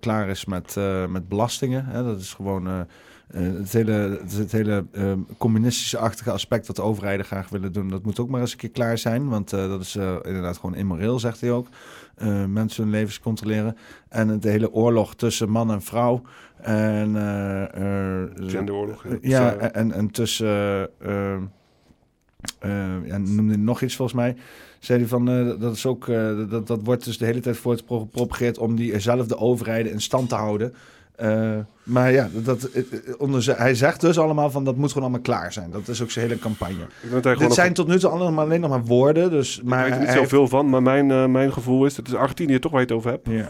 klaar 0.00 0.28
is 0.28 0.44
met, 0.44 0.76
met 1.08 1.28
belastingen. 1.28 1.84
Hè? 1.86 2.04
Dat 2.04 2.20
is 2.20 2.34
gewoon 2.34 2.86
het 3.32 3.72
hele, 3.72 4.20
het, 4.36 4.52
hele 4.52 4.84
eh, 4.92 5.12
communistische-achtige 5.38 6.30
aspect 6.30 6.66
wat 6.66 6.76
de 6.76 6.82
overheden 6.82 7.24
graag 7.24 7.48
willen 7.48 7.72
doen. 7.72 7.88
Dat 7.88 8.04
moet 8.04 8.18
ook 8.20 8.28
maar 8.28 8.40
eens 8.40 8.52
een 8.52 8.58
keer 8.58 8.70
klaar 8.70 8.98
zijn. 8.98 9.28
Want 9.28 9.52
eh, 9.52 9.68
dat 9.68 9.80
is 9.80 9.96
eh, 9.96 10.16
inderdaad 10.22 10.56
gewoon 10.56 10.74
immoreel, 10.74 11.18
zegt 11.18 11.40
hij 11.40 11.52
ook. 11.52 11.66
Eh, 12.14 12.44
mensen 12.44 12.82
hun 12.82 12.92
levens 12.92 13.20
controleren. 13.20 13.76
En 14.08 14.28
het 14.28 14.44
hele 14.44 14.72
oorlog 14.72 15.14
tussen 15.14 15.50
man 15.50 15.70
en 15.70 15.82
vrouw. 15.82 16.22
En, 16.56 17.16
eh, 17.16 18.22
eh, 18.22 18.30
Genderoorlog, 18.34 19.04
ja. 19.20 19.54
Eh, 19.54 19.80
en, 19.80 19.92
en 19.92 20.10
tussen... 20.10 20.88
eh, 20.98 21.34
eh, 21.34 23.06
ja, 23.06 23.18
noemde 23.18 23.52
hij 23.52 23.62
nog 23.62 23.82
iets 23.82 23.96
volgens 23.96 24.16
mij. 24.18 24.36
Zei 24.78 24.98
hij 24.98 25.08
van, 25.08 25.28
eh, 25.28 25.60
dat 25.60 25.74
is 25.74 25.86
ook... 25.86 26.08
eh, 26.08 26.48
dat, 26.50 26.66
dat 26.66 26.80
wordt 26.84 27.04
dus 27.04 27.18
de 27.18 27.24
hele 27.24 27.40
tijd 27.40 27.56
voor 27.56 27.72
het 27.72 27.84
gepropageerd... 27.86 28.58
om 28.58 28.76
diezelfde 28.76 29.36
overheden 29.36 29.92
in 29.92 30.00
stand 30.00 30.28
te 30.28 30.34
houden. 30.34 30.74
Eh, 31.16 31.58
maar 31.82 32.12
ja, 32.12 32.28
dat, 32.32 32.62
eh, 32.64 32.80
eh, 32.92 32.98
onder, 33.18 33.58
hij 33.58 33.74
zegt 33.74 34.00
dus 34.00 34.18
allemaal 34.18 34.50
van... 34.50 34.64
dat 34.64 34.76
moet 34.76 34.88
gewoon 34.88 35.02
allemaal 35.02 35.22
klaar 35.24 35.52
zijn. 35.52 35.70
Dat 35.70 35.88
is 35.88 36.02
ook 36.02 36.10
zijn 36.10 36.26
hele 36.28 36.38
campagne. 36.40 36.86
Dit 37.22 37.38
nog- 37.38 37.52
zijn 37.54 37.72
tot 37.74 37.86
nu 37.86 37.98
toe 37.98 38.10
allemaal 38.10 38.44
alleen 38.44 38.60
nog 38.60 38.70
maar 38.70 38.84
woorden. 38.84 39.30
Dus, 39.30 39.62
maar 39.62 39.78
ik 39.78 39.84
weet 39.84 39.92
er 39.92 39.98
niet 39.98 40.08
heeft- 40.08 40.20
zoveel 40.30 40.48
van, 40.48 40.70
maar 40.70 40.82
mijn, 40.82 41.30
mijn 41.32 41.52
gevoel 41.52 41.84
is... 41.86 41.96
Het 41.96 42.08
is 42.08 42.14
Argentinië 42.14 42.58
toch 42.58 42.70
waar 42.72 42.80
je 42.80 42.86
het 42.86 42.96
over 42.96 43.10
hebt? 43.10 43.28
Ja. 43.28 43.48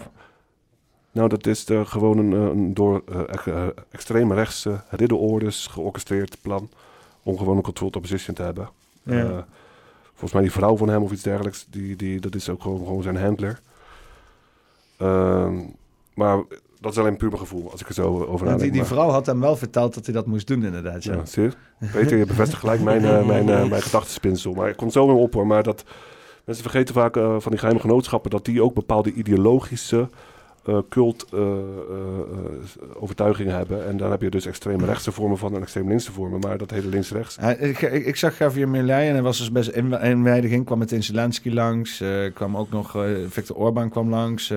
Nou, 1.13 1.29
dat 1.29 1.47
is 1.47 1.65
eh, 1.65 1.87
gewoon 1.87 2.19
een, 2.19 2.33
een 2.33 2.75
door 2.75 3.03
eh, 3.09 3.21
ex- 3.29 3.47
eh, 3.47 3.67
extreme 3.91 4.35
rechtse 4.35 4.81
ridderordes 4.91 5.67
georchestreerd 5.67 6.37
plan... 6.43 6.69
om 7.23 7.39
gewoon 7.39 7.57
een 7.57 7.63
controlled 7.63 7.97
opposition 7.97 8.35
te 8.35 8.43
hebben. 8.43 8.69
Ja. 9.03 9.47
Volgens 10.11 10.33
mij 10.33 10.43
die 10.43 10.53
vrouw 10.53 10.77
van 10.77 10.89
hem 10.89 11.03
of 11.03 11.13
iets 11.13 11.23
dergelijks, 11.23 11.67
die, 11.71 11.97
die, 11.97 12.21
dat 12.21 12.35
is 12.35 12.49
ook 12.49 12.63
gewoon, 12.63 12.79
gewoon 12.79 13.03
zijn 13.03 13.17
handler. 13.17 13.61
Ehm, 14.97 15.59
maar 16.15 16.43
dat 16.83 16.93
is 16.93 16.99
alleen 16.99 17.17
puur 17.17 17.29
mijn 17.29 17.41
gevoel, 17.41 17.71
als 17.71 17.81
ik 17.81 17.89
er 17.89 17.95
zo 17.95 18.25
over 18.25 18.47
nadenk. 18.47 18.73
die, 18.73 18.85
vrouw 18.85 19.09
had 19.09 19.27
hem 19.27 19.41
wel 19.41 19.57
verteld 19.57 19.95
dat 19.95 20.05
hij 20.05 20.15
dat 20.15 20.27
moest 20.27 20.47
doen 20.47 20.65
inderdaad. 20.65 21.05
Ja. 21.05 21.23
Ja? 21.35 21.49
Peter, 21.93 22.17
je 22.17 22.27
bevestigt 22.27 22.61
gelijk 22.61 22.81
mijn, 22.81 23.05
eh, 23.05 23.27
mijn, 23.33 23.49
eh, 23.49 23.69
mijn 23.69 23.83
gedachtenspinsel. 23.83 24.53
Maar 24.53 24.69
ik 24.69 24.77
kom 24.77 24.91
zo 24.91 25.07
weer 25.07 25.17
op 25.17 25.35
hoor. 25.35 25.47
Maar 25.47 25.63
dat, 25.63 25.85
mensen 26.45 26.65
vergeten 26.65 26.95
vaak 26.95 27.17
eh, 27.17 27.37
van 27.39 27.51
die 27.51 27.59
geheime 27.59 27.81
genootschappen... 27.81 28.31
dat 28.31 28.45
die 28.45 28.63
ook 28.63 28.75
bepaalde 28.75 29.13
ideologische 29.13 30.09
cult 30.89 31.27
overtuigingen 32.95 33.57
hebben. 33.57 33.89
En 33.89 33.97
dan 33.97 34.11
heb 34.11 34.23
je 34.23 34.31
dus 34.31 34.47
extreme 34.47 34.87
rechtse 34.87 35.13
vormen 35.13 35.39
van 35.39 35.55
en 35.55 35.63
extreem 35.63 35.89
linkse 35.89 36.13
vormen. 36.13 36.41
Maar 36.41 36.59
dat 36.59 36.71
hele 36.71 36.89
links-rechts... 36.89 37.37
Ik, 37.59 37.81
ik, 37.81 38.07
ik 38.07 38.17
zag 38.17 38.39
Javier 38.39 38.69
Milei 38.69 39.09
en 39.09 39.13
hij 39.13 39.23
was 39.23 39.39
dus 39.39 39.53
best 39.53 39.69
in 39.69 39.93
inwijding. 39.93 40.65
Kwam 40.65 40.79
meteen 40.79 41.03
Zelensky 41.03 41.51
langs. 41.51 42.05
kwam 42.35 42.57
ook 42.57 42.71
nog 42.71 42.97
Viktor 43.29 43.57
Orban 43.57 43.91
kwam 43.91 44.09
langs. 44.11 44.53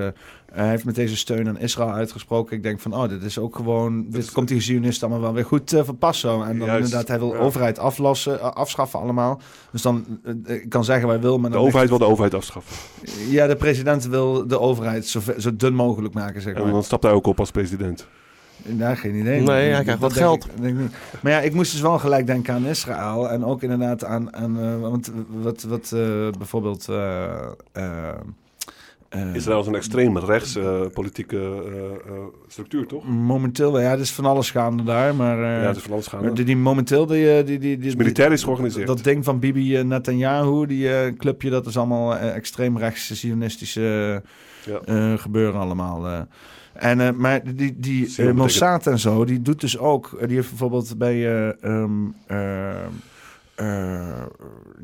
Eh, 0.55 0.61
hij 0.61 0.69
heeft 0.69 0.85
met 0.85 0.95
deze 0.95 1.17
steun 1.17 1.47
aan 1.47 1.59
Israël 1.59 1.91
uitgesproken. 1.91 2.55
Ik 2.57 2.63
denk 2.63 2.79
van, 2.79 2.93
oh, 2.93 3.09
dit 3.09 3.23
is 3.23 3.37
ook 3.37 3.55
gewoon... 3.55 4.05
Dit 4.09 4.31
komt 4.31 4.47
die 4.47 4.61
Zionisten 4.61 5.07
allemaal 5.07 5.25
wel 5.25 5.33
weer 5.35 5.45
goed 5.45 5.73
eh 5.73 5.83
van 5.83 5.97
pas 5.97 6.19
zo. 6.19 6.41
En 6.41 6.57
dan 6.57 6.67
Juist, 6.67 6.83
inderdaad, 6.83 7.07
hij 7.07 7.19
wil 7.19 7.33
ja. 7.33 7.39
overheid 7.39 7.79
aflossen, 7.79 8.39
eh, 8.39 8.51
afschaffen 8.51 8.99
allemaal. 8.99 9.41
Dus 9.71 9.81
dan, 9.81 10.05
eh, 10.45 10.55
ik 10.55 10.69
kan 10.69 10.83
zeggen 10.83 11.05
wat 11.07 11.13
hij 11.15 11.23
wil, 11.25 11.37
maar 11.39 11.51
De 11.51 11.57
overheid 11.57 11.89
wil 11.89 11.97
de 11.97 12.05
overheid 12.05 12.33
afschaffen. 12.33 12.75
Ja, 13.29 13.47
de 13.47 13.55
president 13.55 14.05
wil 14.07 14.47
de 14.47 14.59
overheid 14.59 15.05
zo, 15.07 15.19
zo 15.37 15.55
dun 15.55 15.73
mogelijk 15.73 16.13
maken, 16.13 16.41
zeg 16.41 16.53
En 16.53 16.63
maar. 16.63 16.71
dan 16.71 16.83
stapt 16.83 17.03
hij 17.03 17.11
ook 17.11 17.27
op 17.27 17.39
als 17.39 17.51
president. 17.51 18.07
Ja, 18.77 18.95
geen 18.95 19.15
idee. 19.15 19.41
Nee, 19.41 19.71
hij 19.71 19.81
krijgt 19.83 20.01
wat 20.01 20.13
geld. 20.13 20.45
ik- 20.45 20.51
denk 20.61 20.75
ik 20.75 20.81
niet. 20.81 20.95
Maar 21.21 21.31
ja, 21.31 21.39
ik 21.39 21.53
moest 21.53 21.71
dus 21.71 21.81
wel 21.81 21.99
gelijk 21.99 22.27
denken 22.27 22.53
aan 22.53 22.65
Israël. 22.65 23.29
En 23.29 23.45
ook 23.45 23.63
inderdaad 23.63 24.03
aan... 24.03 24.35
aan 24.35 24.59
eh, 24.59 24.79
want 24.79 25.11
wat, 25.27 25.63
wat 25.63 25.91
eh, 25.93 25.99
bijvoorbeeld... 26.37 26.89
eh, 26.89 27.23
eh, 27.23 27.37
eh, 27.71 28.15
Israël 29.33 29.59
is 29.59 29.67
een 29.67 29.75
extreem 29.75 30.17
rechts 30.17 30.55
eh, 30.55 30.81
politieke 30.93 31.37
eh, 31.37 32.13
eh, 32.13 32.19
structuur, 32.47 32.85
toch? 32.87 33.07
Momenteel, 33.07 33.79
ja, 33.81 33.91
er 33.91 33.99
is 33.99 34.11
van 34.11 34.25
alles 34.25 34.51
gaande 34.51 34.83
daar. 34.83 35.15
Maar, 35.15 35.37
eh, 35.37 35.61
Ja, 35.61 35.67
het 35.67 35.75
is 35.75 35.81
van 35.83 35.91
alles 35.93 36.07
gaande. 36.07 36.25
maar 36.25 36.35
Die, 36.35 36.45
die 36.45 36.57
momenteel, 36.57 37.05
die, 37.05 37.37
eh, 37.37 37.45
die, 37.45 37.59
die, 37.59 37.77
die, 37.77 37.87
is 37.87 37.95
militair 37.95 38.31
is 38.31 38.43
georganiseerd. 38.43 38.87
Dat 38.87 39.03
ding 39.03 39.23
van 39.23 39.39
Bibi 39.39 39.77
eh, 39.77 39.83
Netanyahu, 39.83 40.65
die 40.65 40.93
eh, 40.97 41.13
clubje, 41.17 41.49
dat 41.49 41.65
is 41.65 41.77
allemaal 41.77 42.15
eh, 42.17 42.35
extreem 42.35 42.77
rechtse, 42.77 43.15
sionistische 43.15 44.21
eh, 44.85 45.13
gebeuren 45.17 45.59
allemaal. 45.59 46.07
eh. 46.07 46.19
En, 46.73 46.99
eh, 47.01 47.11
maar 47.11 47.55
die, 47.55 47.75
die 47.79 48.13
eh, 48.17 48.31
Mossad 48.31 48.87
en 48.87 48.99
zo, 48.99 49.25
die 49.25 49.41
doet 49.41 49.61
dus 49.61 49.77
ook, 49.77 50.15
eh, 50.19 50.27
die 50.27 50.35
heeft 50.35 50.49
bijvoorbeeld 50.49 50.97
bij 50.97 51.13
eh, 51.13 51.63
ehm, 51.63 51.91
eh, 52.27 52.69
eh, 53.55 54.23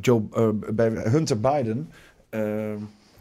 Joe, 0.02 0.22
eh, 0.34 0.48
bij 0.74 0.90
Hunter 0.90 1.40
Biden, 1.40 1.90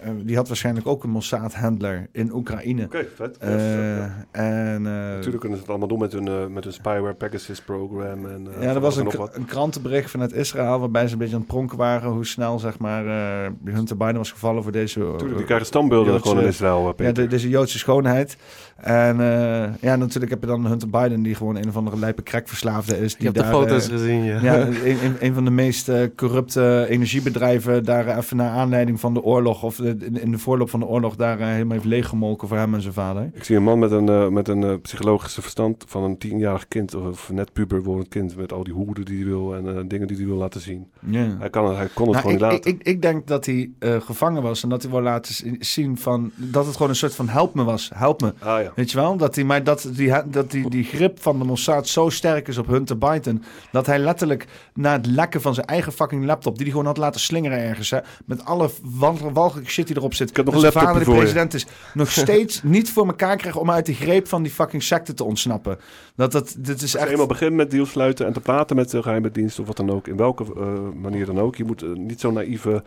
eh, 0.02 0.10
die 0.24 0.36
had 0.36 0.48
waarschijnlijk 0.48 0.86
ook 0.86 1.04
een 1.04 1.10
Mossad-handler 1.10 2.06
in 2.12 2.32
Oekraïne. 2.34 2.84
Oké, 2.84 3.06
vet. 3.14 3.36
Eh, 3.38 4.02
en, 4.30 4.86
eh, 4.86 4.92
Natuurlijk 4.92 5.40
kunnen 5.40 5.52
ze 5.58 5.62
het 5.62 5.68
allemaal 5.68 5.88
doen 5.88 5.98
met 5.98 6.12
hun, 6.12 6.52
met 6.52 6.64
hun 6.64 6.72
spyware 6.72 7.14
Pegasus 7.14 7.60
program. 7.60 8.26
En, 8.26 8.48
ja, 8.60 8.74
er 8.74 8.80
was 8.80 8.96
een, 8.96 9.10
een 9.32 9.44
krantenbericht 9.44 10.10
vanuit 10.10 10.32
Israël 10.32 10.78
waarbij 10.78 11.06
ze 11.06 11.12
een 11.12 11.18
beetje 11.18 11.34
aan 11.34 11.40
het 11.40 11.50
pronken 11.50 11.76
waren 11.78 12.10
hoe 12.10 12.26
snel 12.26 12.58
zeg 12.58 12.78
maar 12.78 13.06
eh, 13.06 13.50
Hunter 13.64 13.96
Biden 13.96 14.16
was 14.16 14.30
gevallen 14.32 14.62
voor 14.62 14.72
deze. 14.72 15.00
Tuurlijk, 15.00 15.36
die 15.36 15.44
krijgen 15.44 15.66
standbeelden 15.66 16.20
gewoon 16.20 16.40
in 16.40 16.46
Israël, 16.48 16.94
ja, 16.96 17.12
de- 17.12 17.26
deze 17.26 17.48
Joodse 17.48 17.78
schoonheid. 17.78 18.36
En 18.76 19.20
eh, 19.20 19.68
ja, 19.80 19.96
natuurlijk 19.96 20.30
heb 20.32 20.40
je 20.40 20.46
dan 20.46 20.66
Hunter 20.66 20.88
Biden 20.90 21.22
die 21.22 21.34
gewoon 21.34 21.56
een 21.56 21.68
of 21.68 21.76
andere 21.76 21.98
lijpe 21.98 22.22
crackverslaafde 22.22 22.98
is. 22.98 23.16
Die 23.16 23.26
heb 23.26 23.34
de 23.34 23.40
daar, 23.42 23.50
foto's 23.50 23.84
eh, 23.86 23.92
gezien, 23.92 24.24
ja. 24.24 24.38
Ja, 24.42 24.60
een, 24.60 24.86
een, 25.04 25.16
een 25.20 25.34
van 25.34 25.44
de 25.44 25.50
meest 25.50 25.90
corrupte 26.16 26.86
energiebedrijven 26.88 27.84
daar 27.84 28.16
even 28.18 28.36
naar 28.36 28.50
aanleiding 28.50 29.00
van 29.00 29.14
de 29.14 29.22
oorlog 29.22 29.62
of 29.62 29.76
de- 29.76 29.89
in, 29.98 30.20
in 30.20 30.30
de 30.30 30.38
voorloop 30.38 30.70
van 30.70 30.80
de 30.80 30.86
oorlog 30.86 31.16
daar 31.16 31.40
eh, 31.40 31.46
helemaal 31.46 31.72
heeft 31.72 31.84
leeggemolken 31.84 32.48
voor 32.48 32.56
hem 32.56 32.74
en 32.74 32.80
zijn 32.82 32.94
vader. 32.94 33.30
Ik 33.34 33.44
zie 33.44 33.56
een 33.56 33.62
man 33.62 33.78
met 33.78 33.90
een, 33.90 34.08
eh, 34.08 34.28
met 34.28 34.48
een 34.48 34.62
eh, 34.64 34.74
psychologische 34.82 35.42
verstand 35.42 35.84
van 35.88 36.02
een 36.02 36.18
tienjarig 36.18 36.68
kind 36.68 36.94
of, 36.94 37.06
of 37.06 37.30
net 37.32 37.52
puber 37.52 37.82
wordend 37.82 38.08
kind 38.08 38.36
met 38.36 38.52
al 38.52 38.64
die 38.64 38.72
hoeren 38.74 39.04
die 39.04 39.16
hij 39.16 39.26
wil 39.26 39.54
en 39.54 39.88
dingen 39.88 40.06
die 40.06 40.16
hij 40.16 40.26
wil 40.26 40.36
laten 40.36 40.60
zien. 40.60 40.86
Ja. 41.06 41.36
Hij, 41.38 41.50
kan, 41.50 41.66
het- 41.68 41.76
hij 41.76 41.88
kon 41.94 42.08
het 42.14 42.24
Nou, 42.24 42.38
gewoon 42.38 42.52
ik, 42.52 42.56
niet 42.56 42.66
ik, 42.66 42.74
laten. 42.74 42.80
ik, 42.90 42.94
ik 42.96 43.02
denk 43.02 43.26
dat 43.26 43.46
hij 43.46 43.70
eh, 43.78 44.00
gevangen 44.00 44.42
was 44.42 44.62
en 44.62 44.68
dat 44.68 44.82
hij 44.82 44.90
wil 44.90 45.00
laten 45.02 45.34
zi- 45.34 45.56
zien 45.58 45.98
van 45.98 46.30
dat 46.36 46.64
het 46.66 46.74
gewoon 46.74 46.88
een 46.90 46.96
soort 46.96 47.14
van 47.14 47.28
help 47.28 47.54
me 47.54 47.64
was. 47.64 47.90
Help 47.94 48.20
me. 48.20 48.34
Ah, 48.38 48.62
ja. 48.62 48.72
Weet 48.74 48.90
je 48.90 48.96
wel? 48.96 49.16
Dat 49.16 49.34
hij, 49.34 49.44
maar 49.44 49.64
dat, 49.64 49.90
die, 49.94 50.12
dat 50.30 50.50
die, 50.50 50.70
die 50.70 50.84
grip 50.84 51.20
van 51.22 51.38
de 51.38 51.44
Mossad 51.44 51.88
zo 51.88 52.08
sterk 52.08 52.48
is 52.48 52.58
op 52.58 52.66
Hunter 52.66 52.98
Biden. 52.98 53.42
Dat 53.72 53.86
hij 53.86 53.98
letterlijk 53.98 54.46
na 54.74 54.92
het 54.92 55.06
lekken 55.06 55.40
van 55.40 55.54
zijn 55.54 55.66
eigen 55.66 55.92
fucking 55.92 56.24
laptop, 56.24 56.54
die 56.54 56.62
hij 56.62 56.70
gewoon 56.70 56.86
had 56.86 56.96
laten 56.96 57.20
slingeren 57.20 57.58
ergens. 57.58 57.90
Hè, 57.90 57.98
met 58.24 58.44
alle 58.44 58.70
wal- 58.82 59.32
walgelijke 59.32 59.70
die 59.86 59.96
erop 59.96 60.14
zit. 60.14 60.30
Ik 60.30 60.36
heb 60.36 60.44
nog 60.44 60.62
een 60.62 60.72
vader, 60.72 61.04
de 61.04 61.10
president, 61.10 61.54
is 61.54 61.66
nog 61.94 62.10
steeds 62.22 62.62
niet 62.62 62.90
voor 62.90 63.06
elkaar 63.06 63.36
kreeg 63.36 63.56
om 63.56 63.70
uit 63.70 63.86
de 63.86 63.94
greep 63.94 64.28
van 64.28 64.42
die 64.42 64.52
fucking 64.52 64.82
secte 64.82 65.14
te 65.14 65.24
ontsnappen. 65.24 65.78
Dat, 66.14 66.32
dat, 66.32 66.54
dit 66.58 66.76
is 66.76 66.82
Als 66.82 66.92
je 66.92 66.98
echt. 66.98 67.10
eenmaal 67.10 67.26
begint 67.26 67.54
met 67.54 67.70
deals 67.70 67.90
sluiten 67.90 68.26
en 68.26 68.32
te 68.32 68.40
praten 68.40 68.76
met 68.76 68.90
de 68.90 69.02
geheime 69.02 69.30
dienst 69.30 69.58
of 69.58 69.66
wat 69.66 69.76
dan 69.76 69.90
ook, 69.90 70.06
in 70.06 70.16
welke 70.16 70.44
eh, 70.44 70.78
manier 71.00 71.26
dan 71.26 71.40
ook. 71.40 71.56
Je 71.56 71.64
moet 71.64 71.82
eh, 71.82 71.88
niet 71.88 72.20
zo'n 72.20 72.34
naïeve 72.34 72.82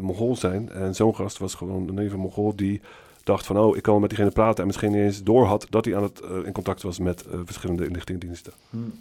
Mongool 0.00 0.36
zijn. 0.36 0.70
En 0.70 0.94
zo'n 0.94 1.14
gast 1.14 1.38
was 1.38 1.54
gewoon 1.54 1.88
een 1.88 1.94
naïeve 1.94 2.16
Mongool 2.16 2.56
die 2.56 2.80
dacht 3.24 3.46
van, 3.46 3.58
oh, 3.58 3.76
ik 3.76 3.82
kan 3.82 4.00
met 4.00 4.10
diegene 4.10 4.30
praten. 4.30 4.60
En 4.60 4.66
misschien 4.66 4.90
niet 4.90 5.00
eens 5.00 5.22
door 5.22 5.44
had 5.44 5.66
dat 5.70 5.84
hij 5.84 5.96
aan 5.96 6.02
het, 6.02 6.22
in 6.44 6.52
contact 6.52 6.82
was 6.82 6.98
met 6.98 7.24
verschillende 7.44 7.86
inlichtingendiensten. 7.86 8.52
Hmm. 8.70 8.92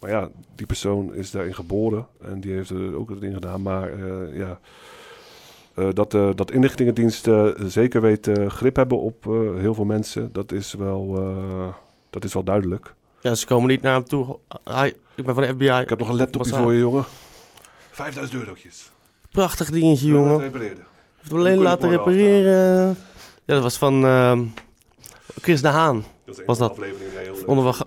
Maar 0.00 0.10
ja, 0.10 0.28
die 0.54 0.66
persoon 0.66 1.14
is 1.14 1.30
daarin 1.30 1.54
geboren 1.54 2.06
en 2.22 2.40
die 2.40 2.52
heeft 2.52 2.70
er 2.70 2.96
ook 2.96 3.10
het 3.10 3.22
in 3.22 3.34
gedaan. 3.34 3.62
Maar 3.62 4.06
ja, 4.36 4.58
eh, 5.76 5.88
dat, 5.92 6.14
eh, 6.14 6.28
dat 6.34 6.50
inlichtingendiensten 6.50 7.70
zeker 7.70 8.00
weten 8.00 8.50
grip 8.50 8.76
hebben 8.76 9.00
op 9.00 9.26
eh, 9.26 9.32
heel 9.56 9.74
veel 9.74 9.84
mensen, 9.84 10.32
dat 10.32 10.52
is 10.52 10.74
wel, 10.74 11.16
eh, 11.16 11.74
dat 12.10 12.24
is 12.24 12.34
wel 12.34 12.44
duidelijk. 12.44 12.94
Ja, 13.20 13.34
ze 13.34 13.46
komen 13.46 13.68
niet 13.68 13.82
naar 13.82 13.94
hem 13.94 14.04
toe. 14.04 14.38
Hi, 14.64 14.92
ik 15.14 15.24
ben 15.24 15.34
van 15.34 15.42
de 15.42 15.48
FBI. 15.48 15.80
Ik 15.80 15.88
heb 15.88 15.98
nog 15.98 16.08
een 16.08 16.16
laptopje 16.16 16.54
voor 16.54 16.72
je, 16.72 16.78
jongen. 16.78 17.04
5000 17.90 18.40
eurotjes. 18.40 18.90
Prachtig 19.30 19.70
dingetje, 19.70 20.06
jongen. 20.06 20.40
Hem 20.40 21.36
alleen 21.38 21.58
laten 21.58 21.88
repareren. 21.88 22.86
Ja, 23.44 23.54
dat 23.54 23.62
was 23.62 23.78
van 23.78 24.02
Chris 25.40 25.62
de 25.62 25.68
Haan. 25.68 26.04
Was 26.46 26.58
dat. 26.58 26.74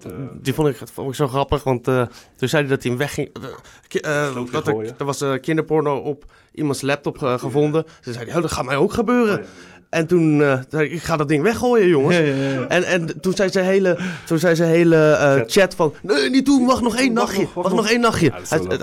die 0.03 0.11
eh, 0.13 0.27
die 0.41 0.53
vond 0.53 0.67
ik, 0.67 0.77
vond 0.93 1.09
ik 1.09 1.15
zo 1.15 1.27
grappig, 1.27 1.63
want 1.63 1.88
eh, 1.88 2.01
toen 2.35 2.49
zei 2.49 2.61
hij 2.61 2.71
dat 2.71 2.81
hij 2.84 2.91
hem 2.91 2.99
wegging. 2.99 3.30
eh, 3.34 3.49
ki- 3.88 3.99
eh, 3.99 4.35
dat 4.51 4.67
er, 4.67 4.93
er 4.97 5.05
was 5.05 5.21
eh, 5.21 5.34
kinderporno 5.41 5.97
op 5.97 6.26
iemands 6.53 6.81
laptop 6.81 7.17
gevonden. 7.17 7.84
Ze 8.01 8.13
zei 8.13 8.26
hij, 8.26 8.35
oh, 8.35 8.41
dat 8.41 8.51
gaat 8.51 8.65
mij 8.65 8.76
ook 8.76 8.93
gebeuren. 8.93 9.45
En 9.89 10.07
toen 10.07 10.41
eh, 10.41 10.59
zei 10.69 10.85
ik, 10.85 10.91
ik 10.91 11.01
ga 11.01 11.17
dat 11.17 11.27
ding 11.27 11.43
weggooien, 11.43 11.88
jongens. 11.88 12.15
Ja, 12.15 12.21
ja, 12.21 12.35
ja. 12.49 12.67
En, 12.67 12.84
en 12.84 13.21
toen 13.21 13.34
zei 13.34 13.49
zijn 13.49 13.65
hele, 13.65 13.97
toen 14.26 14.39
zei 14.39 14.55
zijn 14.55 14.69
hele 14.69 15.11
eh, 15.11 15.41
chat. 15.47 15.76
van, 15.76 15.93
nee, 16.01 16.30
niet 16.30 16.45
doen, 16.45 16.65
wacht 16.65 16.81
nog 16.81 16.95
één 16.97 17.13
nachtje. 17.13 17.47
Wacht, 17.55 17.76
nog 17.76 17.89
één 17.89 17.99
nachtje. 18.01 18.31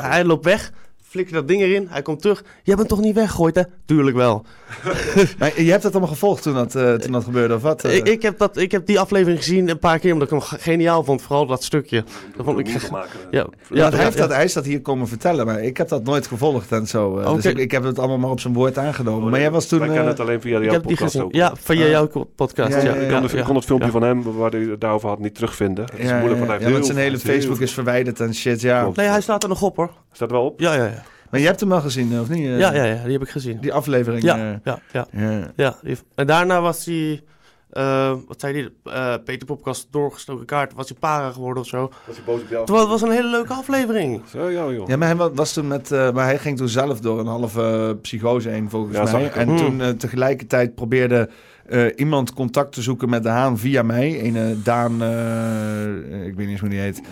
hij 0.00 0.24
loopt 0.24 0.44
weg, 0.44 0.72
flikkert 1.16 1.34
dat 1.36 1.48
ding 1.48 1.62
erin, 1.62 1.86
hij 1.90 2.02
komt 2.02 2.20
terug. 2.20 2.44
Jij 2.62 2.76
bent 2.76 2.88
toch 2.88 3.00
niet 3.00 3.14
weggegooid, 3.14 3.54
hè? 3.54 3.62
Tuurlijk 3.84 4.16
wel. 4.16 4.44
Maar 5.38 5.62
je 5.62 5.70
hebt 5.70 5.82
het 5.82 5.92
allemaal 5.92 6.10
gevolgd 6.12 6.42
toen 6.42 6.54
dat, 6.54 6.74
eh, 6.74 6.92
toen 6.94 7.12
dat 7.12 7.24
gebeurde, 7.24 7.54
of 7.54 7.62
wat? 7.62 7.84
Eh, 7.84 7.96
Ik, 7.96 8.08
ik, 8.08 8.22
heb 8.22 8.38
dat, 8.38 8.56
ik 8.56 8.72
heb 8.72 8.86
die 8.86 9.00
aflevering 9.00 9.38
gezien 9.38 9.68
een 9.68 9.78
paar 9.78 9.98
keer, 9.98 10.12
omdat 10.12 10.26
ik 10.32 10.32
hem 10.38 10.42
ge- 10.42 10.58
geniaal 10.58 11.04
vond. 11.04 11.22
Vooral 11.22 11.46
dat 11.46 11.64
stukje. 11.64 12.04
Dat 12.36 12.44
vond 12.46 12.58
ik... 12.58 12.66
Ja, 12.68 13.06
Ja, 13.30 13.46
ja, 13.70 13.90
hij, 13.90 14.04
heeft 14.04 14.16
dat, 14.16 14.30
hij 14.32 14.44
is 14.44 14.52
dat 14.52 14.64
hier 14.64 14.80
komen 14.80 15.08
vertellen, 15.08 15.46
maar 15.46 15.62
ik 15.62 15.76
heb 15.76 15.88
dat 15.88 16.04
nooit 16.04 16.26
gevolgd 16.26 16.72
en 16.72 16.86
zo. 16.86 17.18
eh, 17.18 17.26
Oké. 17.26 17.34
Dus 17.36 17.44
ik, 17.44 17.58
ik 17.58 17.70
heb 17.70 17.82
het 17.84 17.98
allemaal 17.98 18.18
maar 18.18 18.30
op 18.30 18.40
zijn 18.40 18.54
woord 18.54 18.78
aangenomen. 18.78 19.30
maar 19.30 19.40
jij 19.40 19.50
was 19.50 19.66
toen... 19.66 19.78
Kennen 19.78 19.98
eh, 19.98 20.06
het 20.06 20.20
alleen 20.20 20.40
via 20.40 20.56
Ik 20.58 20.64
jouw 20.64 20.72
heb 20.72 20.82
die 20.86 20.90
podcast 20.96 21.10
gezien. 21.12 21.26
ook. 21.26 21.34
Ja, 21.34 21.52
via 21.60 21.84
Ah. 21.84 21.90
jouw 21.90 22.06
podcast. 22.36 22.70
Ja, 22.72 22.78
Ja, 22.78 22.84
ja, 22.94 22.94
Ik 22.94 23.28
kon, 23.28 23.38
ik 23.38 23.44
kon 23.44 23.54
het 23.54 23.64
filmpje 23.64 23.86
ja. 23.86 23.92
van 23.92 24.02
hem 24.02 24.22
waar 24.36 24.50
hij 24.50 24.60
het 24.60 24.80
daarover 24.80 25.08
had 25.08 25.18
niet 25.18 25.34
terugvinden. 25.34 25.84
Het 25.84 25.98
is 25.98 26.08
ja, 26.08 26.18
moeilijk, 26.18 26.38
want 26.46 26.50
hij 26.60 26.68
ja, 26.68 26.74
heeft 26.74 26.86
zijn 26.86 26.98
hele 26.98 27.18
Facebook 27.18 27.60
is 27.60 27.72
verwijderd 27.72 28.20
en 28.20 28.34
shit, 28.34 28.60
ja. 28.60 28.90
Nee, 28.94 29.06
hij 29.08 29.20
staat 29.20 29.42
er 29.42 29.48
nog 29.48 29.62
op 29.62 29.76
hoor. 29.76 29.90
Staat 30.16 30.30
wel 30.30 30.44
op? 30.44 30.60
Ja, 30.60 30.74
ja, 30.74 30.84
ja. 30.84 31.02
Maar 31.30 31.40
je 31.40 31.46
hebt 31.46 31.60
hem 31.60 31.68
wel 31.68 31.80
gezien, 31.80 32.20
of 32.20 32.28
niet? 32.28 32.46
eh, 32.46 32.58
Ja, 32.58 32.72
ja, 32.74 32.84
ja, 32.84 33.02
die 33.02 33.12
heb 33.12 33.22
ik 33.22 33.28
gezien. 33.28 33.58
Die 33.60 33.72
aflevering. 33.72 34.22
Ja, 34.22 34.36
eh, 34.36 34.54
ja, 34.64 34.78
ja. 34.92 35.06
ja. 35.12 35.50
ja 35.56 35.76
die- 35.82 35.96
en 36.14 36.26
daarna 36.26 36.60
was 36.60 36.84
hij, 36.84 37.22
eh, 37.70 38.14
wat 38.28 38.40
zei 38.40 38.70
hij, 38.84 38.92
eh, 38.94 39.14
Peter 39.24 39.46
Popkast 39.46 39.86
doorgestoken 39.90 40.46
kaart, 40.46 40.72
was 40.74 40.88
hij 40.88 40.98
para 41.00 41.30
geworden 41.30 41.62
of 41.62 41.68
zo. 41.68 41.90
Was 42.06 42.16
hij 42.16 42.24
boos 42.24 42.40
op 42.40 42.48
jou? 42.48 42.64
Terwijl 42.66 42.90
het 42.90 43.00
was 43.00 43.08
een 43.08 43.14
hele 43.16 43.30
leuke 43.30 43.52
aflevering. 43.52 44.22
Zo, 44.30 44.48
ja, 44.50 44.66
joh. 44.70 44.88
Ja, 44.88 44.96
maar 44.96 45.08
hij 45.08 45.16
wa- 45.16 45.32
was 45.32 45.52
toen 45.52 45.66
met, 45.66 45.92
eh, 45.92 46.12
maar 46.12 46.24
hij 46.24 46.38
ging 46.38 46.56
toen 46.56 46.68
zelf 46.68 47.00
door 47.00 47.18
een 47.20 47.26
halve 47.26 47.62
eh, 47.62 48.00
psychose 48.02 48.48
heen 48.48 48.70
volgens 48.70 48.96
Ja, 48.96 49.02
mij. 49.12 49.30
En 49.32 49.48
Hmm. 49.48 49.56
toen 49.56 49.80
eh, 49.80 49.88
tegelijkertijd 49.88 50.74
probeerde 50.74 51.28
eh, 51.68 51.86
iemand 51.96 52.32
contact 52.32 52.72
te 52.72 52.82
zoeken 52.82 53.08
met 53.08 53.22
de 53.22 53.28
Haan 53.28 53.58
via 53.58 53.82
mij. 53.82 54.24
Een 54.24 54.36
eh, 54.36 54.42
Daan, 54.62 55.02
eh, 55.02 56.26
ik 56.26 56.34
weet 56.34 56.36
niet 56.36 56.48
eens 56.48 56.60
hoe 56.60 56.68
die 56.68 56.78
heet. 56.78 57.02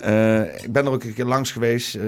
Eh, 0.00 0.40
ik 0.40 0.72
ben 0.72 0.86
er 0.86 0.92
ook 0.92 1.04
een 1.04 1.14
keer 1.14 1.24
langs 1.24 1.52
geweest 1.52 1.98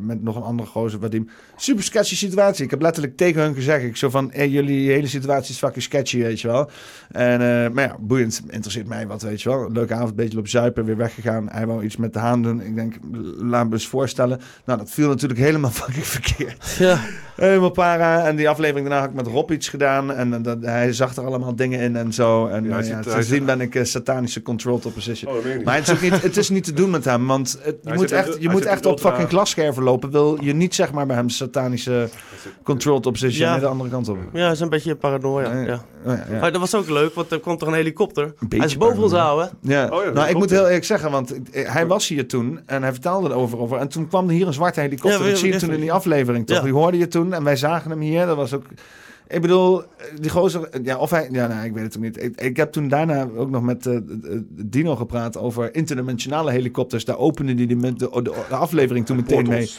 met 0.00 0.22
nog 0.22 0.36
een 0.36 0.42
andere 0.42 0.68
gozer, 0.68 1.00
Vadim. 1.00 1.28
Super 1.56 1.84
sketchy 1.84 2.14
situatie. 2.14 2.64
Ik 2.64 2.70
heb 2.70 2.80
letterlijk 2.80 3.16
tegen 3.16 3.42
hun 3.42 3.54
gezegd, 3.54 3.84
ik 3.84 3.96
zo 3.96 4.10
van, 4.10 4.30
hey, 4.32 4.48
jullie 4.48 4.90
hele 4.90 5.06
situatie 5.06 5.52
is 5.52 5.58
fucking 5.58 5.82
sketchy, 5.82 6.18
weet 6.18 6.40
je 6.40 6.48
wel. 6.48 6.70
En, 7.10 7.40
eh, 7.40 7.70
maar 7.70 7.84
ja, 7.84 7.96
boeiend, 8.00 8.42
interesseert 8.48 8.88
mij 8.88 9.06
wat, 9.06 9.22
weet 9.22 9.42
je 9.42 9.48
wel. 9.48 9.70
Leuke 9.72 9.94
avond, 9.94 10.16
beetje 10.16 10.34
lopen 10.34 10.50
zuipen, 10.50 10.84
weer 10.84 10.96
weggegaan. 10.96 11.48
Hij 11.50 11.66
wou 11.66 11.84
iets 11.84 11.96
met 11.96 12.12
de 12.12 12.18
haan 12.18 12.42
doen. 12.42 12.60
Ik 12.60 12.74
denk, 12.74 12.94
laat 13.38 13.66
me 13.66 13.72
eens 13.72 13.86
voorstellen. 13.86 14.40
Nou, 14.64 14.78
dat 14.78 14.90
viel 14.90 15.08
natuurlijk 15.08 15.40
helemaal 15.40 15.70
fucking 15.82 16.06
verkeerd. 16.06 16.76
Ja. 16.78 17.00
Helemaal 17.36 17.70
para. 17.70 18.26
En 18.26 18.36
die 18.36 18.48
aflevering 18.48 18.86
daarna 18.86 19.00
had 19.00 19.10
ik 19.10 19.16
met 19.24 19.26
Rob 19.26 19.50
iets 19.50 19.68
gedaan. 19.68 20.12
En 20.12 20.42
dat, 20.42 20.58
hij 20.60 20.92
zag 20.92 21.16
er 21.16 21.24
allemaal 21.28 21.54
dingen 21.56 21.80
in 21.80 21.96
en 21.96 22.12
zo. 22.12 22.46
En 22.46 22.62
Ja, 22.64 22.68
ja, 22.68 22.74
hij 22.76 22.86
ja, 22.88 23.02
zit- 23.02 23.12
sindsdien 23.12 23.44
ben 23.44 23.60
ik 23.60 23.74
eh, 23.74 23.84
satanische 23.84 24.42
controlled 24.42 24.86
opposition. 24.86 25.32
Oh. 25.32 25.64
Maar 25.64 25.74
het 25.74 25.88
is, 25.88 25.94
ook 25.94 26.00
niet, 26.00 26.22
het 26.22 26.36
is 26.36 26.48
niet 26.48 26.64
te 26.64 26.72
doen 26.72 26.90
met 26.90 27.04
hem, 27.04 27.26
want 27.26 27.58
het, 27.62 27.76
je 27.82 27.88
Hij 27.88 27.96
moet 27.96 28.12
echt, 28.12 28.32
de- 28.32 28.40
je 28.40 28.48
moet 28.50 28.64
echt 28.64 28.86
op 28.86 28.92
ultra- 28.92 29.08
fucking 29.08 29.28
glasscherven 29.28 29.82
lopen. 29.82 30.10
Wil 30.10 30.38
je 30.44 30.52
niet 30.52 30.74
zeg 30.74 30.92
maar 30.92 31.06
bij 31.06 31.16
hem 31.16 31.28
satanische 31.28 32.08
controlled 32.62 33.06
opposition 33.06 33.48
Ja. 33.48 33.58
de 33.58 33.66
andere 33.66 33.90
kant 33.90 34.08
op. 34.08 34.18
Ja, 34.32 34.44
dat 34.44 34.52
is 34.52 34.60
een 34.60 34.68
beetje 34.68 34.94
paranoia. 34.94 35.60
Ja. 35.60 35.82
Oh, 36.06 36.12
ja, 36.14 36.26
ja. 36.30 36.40
Maar 36.40 36.52
dat 36.52 36.60
was 36.60 36.74
ook 36.74 36.88
leuk, 36.88 37.14
want 37.14 37.30
er 37.32 37.38
komt 37.40 37.58
toch 37.58 37.68
een 37.68 37.74
helikopter. 37.74 38.34
beetje 38.38 38.56
Hij 38.56 38.66
is 38.66 38.76
boven 38.76 39.02
ons 39.02 39.12
houden. 39.12 39.50
Ja. 39.60 39.84
Oh 39.84 40.12
nou, 40.14 40.28
ik 40.28 40.36
moet 40.36 40.50
heel 40.50 40.66
eerlijk 40.66 40.84
zeggen, 40.84 41.10
want 41.10 41.34
hij 41.52 41.86
was 41.86 42.08
hier 42.08 42.28
toen 42.28 42.60
en 42.66 42.82
hij 42.82 42.92
vertelde 42.92 43.28
erover. 43.28 43.58
over. 43.58 43.78
En 43.78 43.88
toen 43.88 44.08
kwam 44.08 44.28
er 44.28 44.34
hier 44.34 44.46
een 44.46 44.52
zwarte 44.52 44.80
helikopter. 44.80 45.18
Ja, 45.18 45.24
dat 45.24 45.32
we- 45.32 45.36
zie 45.38 45.52
je 45.52 45.58
toen 45.58 45.72
in 45.72 45.80
die 45.80 45.92
aflevering 45.92 46.46
toch? 46.46 46.62
Die 46.62 46.72
hoorde 46.72 46.98
je 46.98 47.08
toen 47.08 47.32
en 47.32 47.44
wij 47.44 47.56
zagen 47.56 47.90
hem 47.90 48.00
hier. 48.00 48.26
Dat 48.26 48.36
was 48.36 48.54
ook... 48.54 48.64
Ik 49.28 49.40
bedoel, 49.40 49.82
die 50.20 50.30
gozer... 50.30 50.68
Ja, 50.82 50.98
of 50.98 51.10
hij... 51.10 51.28
Ja, 51.32 51.46
nou, 51.46 51.66
ik 51.66 51.72
weet 51.72 51.84
het 51.84 51.96
ook 51.96 52.02
niet. 52.02 52.22
Ik, 52.22 52.40
ik 52.40 52.56
heb 52.56 52.72
toen 52.72 52.88
daarna 52.88 53.28
ook 53.36 53.50
nog 53.50 53.62
met 53.62 53.86
eh, 53.86 53.96
eh, 53.96 54.02
Dino 54.48 54.96
gepraat 54.96 55.36
over 55.38 55.74
interdimensionale 55.74 56.50
helikopters. 56.50 57.04
Daar 57.04 57.18
opende 57.18 57.54
die 57.54 57.66
de, 57.66 57.96
de 58.32 58.54
aflevering 58.54 59.06
toen 59.06 59.16
meteen 59.16 59.48
mee. 59.48 59.70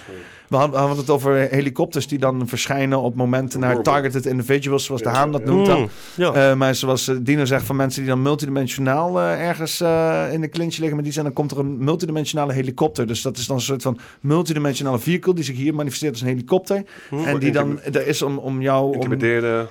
We 0.50 0.56
hadden, 0.56 0.98
het 0.98 1.10
over 1.10 1.36
helikopters 1.36 2.08
die 2.08 2.20
dan 2.20 2.48
verschijnen 2.48 3.00
op 3.00 3.16
momenten 3.16 3.60
naar 3.60 3.82
targeted 3.82 4.26
individuals, 4.26 4.86
zoals 4.86 5.02
de 5.02 5.10
Haan 5.10 5.32
dat 5.32 5.46
noemt 5.46 5.66
dan. 5.66 5.80
Mm, 5.80 5.90
ja. 6.16 6.34
Eh, 6.34 6.56
maar 6.56 6.76
zoals 6.76 7.08
eh, 7.08 7.16
Dino 7.22 7.46
zegt 7.46 7.66
van 7.66 7.76
mensen 7.76 8.02
die 8.02 8.10
dan 8.10 8.22
multidimensionaal 8.22 9.20
eh, 9.20 9.48
ergens 9.48 9.82
eh, 9.82 10.26
in 10.32 10.42
de 10.42 10.50
clinch 10.50 10.78
liggen 10.78 10.96
met 10.96 11.04
die 11.04 11.14
zijn, 11.14 11.26
dan 11.26 11.34
komt 11.34 11.52
er 11.52 11.60
een 11.60 11.84
multidimensionale 11.84 12.54
helikopter. 12.54 13.08
Dus 13.08 13.22
dat 13.22 13.38
is 13.38 13.48
dan 13.48 13.56
een 13.56 13.62
soort 13.62 13.82
van 13.82 14.00
multidimensionale 14.22 15.00
vehicle 15.00 15.34
die 15.34 15.44
zich 15.44 15.56
hier 15.56 15.76
manifesteert 15.76 16.12
als 16.12 16.22
een 16.22 16.28
helikopter. 16.28 16.84
Hm. 17.10 17.16
en 17.16 17.40
die 17.40 17.52
dan 17.52 17.82
er 17.82 18.08
is 18.08 18.22
om, 18.22 18.38
om 18.38 18.62
jou, 18.62 18.98
om 18.98 19.18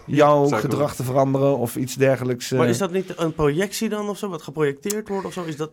jouw 0.07 0.47
ik 0.49 0.55
gedrag 0.55 0.95
te 0.95 1.03
veranderen 1.03 1.59
of 1.59 1.77
iets 1.77 1.95
dergelijks. 1.95 2.51
Maar 2.51 2.69
is 2.69 2.79
dat 2.79 2.93
niet 2.93 3.13
een 3.17 3.33
projectie 3.33 3.89
dan 3.89 4.09
of 4.09 4.19
zo, 4.19 4.29
wat 4.29 4.43
geprojecteerd 4.43 5.09
wordt 5.09 5.27
of 5.27 5.33
zo? 5.33 5.43
Is 5.45 5.57
dat, 5.57 5.71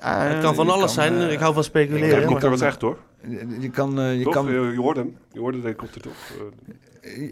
het 0.00 0.40
kan 0.40 0.54
van 0.54 0.70
alles 0.70 0.94
kan, 0.94 1.04
zijn, 1.04 1.30
ik 1.30 1.38
hou 1.38 1.52
van 1.52 1.62
De 1.62 1.68
speculeren. 1.68 2.08
helikopter 2.08 2.48
maar- 2.48 2.58
was 2.58 2.68
echt 2.68 2.80
hoor. 2.80 2.96
Je, 3.60 3.70
kan, 3.70 4.00
eh, 4.00 4.18
je 4.18 4.24
Toch? 4.24 4.32
kan 4.32 4.46
Je, 4.46 4.52
je 4.72 4.78
hoorde 4.80 5.00
hem. 5.00 5.16
Je 5.32 5.38
hoorde 5.38 5.56
de 5.56 5.62
helikopter 5.62 6.00
toch? 6.00 6.12
Eh, 6.38 6.68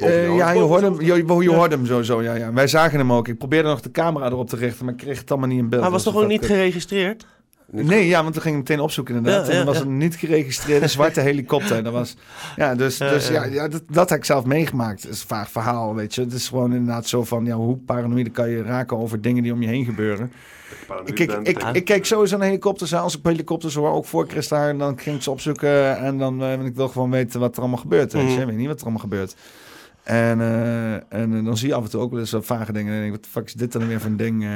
Eh, 0.01 0.37
ja, 0.37 0.51
je 0.51 0.59
boven 0.61 0.69
hoort 0.69 0.81
de 0.81 1.05
hem, 1.05 1.27
je, 1.37 1.43
je 1.43 1.51
hoort 1.55 1.71
hem 1.71 1.87
sowieso, 1.87 2.23
ja, 2.23 2.35
ja. 2.35 2.53
Wij 2.53 2.67
zagen 2.67 2.99
hem 2.99 3.13
ook. 3.13 3.29
Ik 3.29 3.39
probeerde 3.39 3.69
nog 3.69 3.81
de 3.81 3.91
camera 3.91 4.27
erop 4.27 4.49
te 4.49 4.57
richten, 4.57 4.85
maar 4.85 4.95
ik 4.95 5.01
kreeg 5.01 5.19
het 5.19 5.31
allemaal 5.31 5.49
niet 5.49 5.59
in 5.59 5.69
beeld. 5.69 5.83
Hij 5.83 5.91
was 5.91 6.05
Dat 6.05 6.13
toch 6.13 6.23
ook 6.23 6.29
niet 6.29 6.41
kut. 6.41 6.49
geregistreerd? 6.49 7.27
Nee, 7.71 8.07
ja, 8.07 8.23
want 8.23 8.33
toen 8.35 8.43
ging 8.43 8.55
ik 8.57 8.61
meteen 8.69 8.81
opzoeken 8.85 9.15
inderdaad. 9.15 9.47
Ja, 9.47 9.51
en 9.53 9.57
dan 9.57 9.67
was 9.67 9.77
ja. 9.79 9.83
een 9.85 9.97
niet 9.97 10.15
geregistreerde 10.17 10.87
zwarte 10.87 11.21
helikopter. 11.31 11.83
Dat 11.83 11.93
was, 11.93 12.17
ja, 12.57 12.75
dus, 12.75 12.99
Ja, 12.99 13.11
dus 13.11 13.29
ja. 13.29 13.45
ja, 13.45 13.53
ja 13.53 13.69
dat, 13.69 13.83
dat 13.91 14.09
heb 14.11 14.19
ik 14.19 14.25
zelf 14.25 14.45
meegemaakt. 14.45 15.03
Het 15.03 15.13
is 15.13 15.21
een 15.21 15.27
vaag 15.27 15.51
verhaal, 15.51 15.95
weet 15.95 16.15
je. 16.15 16.21
Het 16.21 16.33
is 16.33 16.49
gewoon 16.49 16.73
inderdaad 16.75 17.07
zo 17.07 17.25
van, 17.25 17.45
ja, 17.45 17.55
hoe 17.57 17.77
paranoïde 17.77 18.31
kan 18.31 18.51
je 18.51 18.63
raken 18.63 18.97
over 18.99 19.21
dingen 19.21 19.43
die 19.43 19.53
om 19.53 19.63
je 19.63 19.69
heen 19.69 19.85
gebeuren. 19.85 20.33
Ik 21.05 21.19
ik, 21.19 21.27
betekent- 21.27 21.77
ik 21.77 21.85
keek 21.85 22.05
sowieso 22.05 22.37
naar 22.37 22.47
helikopters. 22.47 22.95
Als 22.95 23.17
ik 23.19 23.21
helikopters 23.23 23.75
hoor, 23.75 23.91
ook 23.91 24.05
voor 24.05 24.27
Chris 24.29 24.49
daar, 24.49 24.69
en 24.69 24.79
dan 24.79 24.99
ging 24.99 25.17
ik 25.17 25.23
ze 25.23 25.31
opzoeken. 25.31 25.99
En 25.99 26.19
dan, 26.19 26.39
want 26.39 26.65
ik 26.65 26.75
wil 26.75 26.89
gewoon 26.89 27.11
weten 27.11 27.41
wat 27.41 27.55
er 27.55 27.61
allemaal 27.61 27.79
gebeurt. 27.79 28.13
Mhm. 28.13 28.27
ik 28.29 28.47
weet 28.47 28.57
niet 28.57 28.67
wat 28.67 28.77
er 28.77 28.83
allemaal 28.83 29.01
gebeurt. 29.01 29.35
En, 30.07 30.41
eh, 30.41 30.93
en 30.95 31.35
eh, 31.37 31.45
dan 31.45 31.57
zie 31.57 31.69
je 31.69 31.75
af 31.75 31.85
en 31.85 31.91
toe 31.91 32.01
ook 32.01 32.11
wel 32.11 32.21
eens 32.21 32.31
wat 32.31 32.45
vage 32.45 32.73
dingen. 32.73 32.93
En 32.93 33.01
denk 33.01 33.13
ik, 33.15 33.17
wat 33.17 33.25
de 33.25 33.31
fuck 33.31 33.47
is 33.47 33.53
dit 33.53 33.73
dan 33.73 33.87
weer 33.87 34.01
voor 34.01 34.11
een 34.11 34.17
ding? 34.17 34.43
eh? 34.45 34.49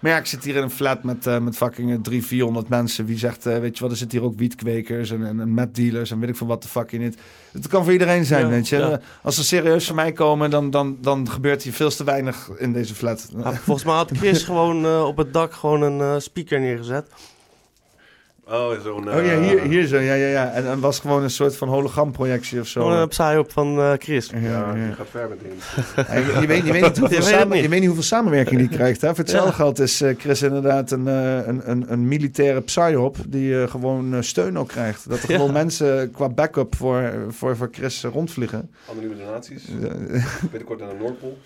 maar 0.00 0.10
ja, 0.10 0.16
ik 0.16 0.26
zit 0.26 0.44
hier 0.44 0.56
in 0.56 0.62
een 0.62 0.70
flat 0.70 1.02
met, 1.02 1.26
eh, 1.26 1.38
met 1.38 1.56
fucking 1.56 1.90
eh, 1.90 1.96
300, 2.02 2.26
400 2.26 2.68
mensen. 2.68 3.06
Wie 3.06 3.18
zegt, 3.18 3.44
weet 3.44 3.76
je 3.76 3.82
wat, 3.82 3.90
er 3.92 3.96
zitten 3.96 4.18
hier 4.18 4.26
ook 4.26 4.38
wietkwekers 4.38 5.10
en, 5.10 5.26
en, 5.26 5.40
en 5.40 5.54
metdealers 5.54 6.10
en 6.10 6.20
weet 6.20 6.28
ik 6.28 6.36
van 6.36 6.46
wat 6.46 6.62
de 6.62 6.68
fuck 6.68 6.90
je 6.90 6.98
niet. 6.98 7.18
Het 7.52 7.66
kan 7.68 7.82
voor 7.84 7.92
iedereen 7.92 8.24
zijn, 8.24 8.44
Ja, 8.44 8.48
weet 8.50 8.68
je. 8.68 8.76
ja. 8.76 9.00
Als 9.22 9.34
ze 9.34 9.44
serieus 9.44 9.86
voor 9.86 9.94
mij 9.96 10.12
komen, 10.12 10.50
dan, 10.50 10.70
dan, 10.70 10.96
dan 11.00 11.30
gebeurt 11.30 11.62
hier 11.62 11.72
veel 11.72 11.90
te 11.90 12.04
weinig 12.04 12.50
in 12.58 12.72
deze 12.72 12.94
flat. 12.94 13.28
Ja, 13.36 13.52
volgens 13.54 13.86
mij 13.86 13.94
had 13.94 14.10
Chris 14.16 14.42
gewoon 14.50 15.04
op 15.04 15.16
het 15.16 15.32
dak 15.32 15.52
gewoon 15.52 15.82
een 15.82 16.22
speaker 16.22 16.60
neergezet. 16.60 17.06
Oh, 18.50 18.80
zo'n... 18.82 19.08
Oh 19.08 19.24
ja, 19.26 19.40
hier, 19.40 19.60
hier 19.62 19.86
zo, 19.86 19.96
ja, 19.98 20.14
ja, 20.14 20.26
ja. 20.26 20.50
En 20.52 20.66
het 20.66 20.80
was 20.80 20.98
gewoon 21.00 21.22
een 21.22 21.30
soort 21.30 21.56
van 21.56 21.68
hologramprojectie 21.68 22.60
of 22.60 22.66
zo. 22.66 22.80
Gewoon 22.82 22.96
een 22.98 23.08
psyop 23.08 23.52
van 23.52 23.78
eh, 23.78 23.92
Chris. 23.98 24.30
Ja, 24.30 24.38
Ja, 24.38 24.48
ja. 24.76 24.84
die 24.84 24.92
gaat 24.94 25.06
ver 25.10 25.28
met 25.28 25.40
dingen. 25.40 25.56
Ja, 25.96 26.14
je, 26.34 26.40
je 26.40 26.46
weet, 26.46 26.66
je, 26.66 26.72
weet 26.72 26.82
niet 26.88 26.98
hoeveel 26.98 27.18
Je 27.18 27.24
weet 27.24 27.34
samen- 27.34 27.48
niet. 27.54 27.62
je 27.62 27.68
weet 27.68 27.78
niet 27.78 27.86
hoeveel 27.88 28.04
samenwerking 28.06 28.60
die 28.60 28.68
krijgt. 28.68 29.00
Hè? 29.00 29.08
Voor 29.08 29.18
hetzelfde 29.18 29.50
Ja. 29.50 29.54
geld 29.56 29.78
is 29.78 30.00
eh, 30.00 30.14
Chris 30.18 30.42
inderdaad 30.42 30.90
een, 30.90 31.08
eh, 31.08 31.46
een, 31.46 31.70
een, 31.70 31.92
een 31.92 32.08
militaire 32.08 32.60
psyop 32.60 33.16
die 33.28 33.62
eh, 33.62 33.70
gewoon 33.70 34.14
eh, 34.14 34.20
steun 34.22 34.58
ook 34.58 34.68
krijgt. 34.68 35.08
Dat 35.08 35.22
er 35.22 35.30
Ja. 35.30 35.36
gewoon 35.36 35.52
mensen 35.52 36.10
qua 36.10 36.28
backup 36.28 36.76
voor, 36.76 37.12
voor, 37.28 37.56
voor 37.56 37.68
Chris 37.72 38.04
eh, 38.04 38.10
rondvliegen. 38.12 38.70
Anonieme 38.90 39.16
donaties. 39.16 39.64
Eh, 39.82 40.24
Binnenkort 40.50 40.80
naar 40.80 40.88
de 40.88 40.96
Noordpool. 40.98 41.38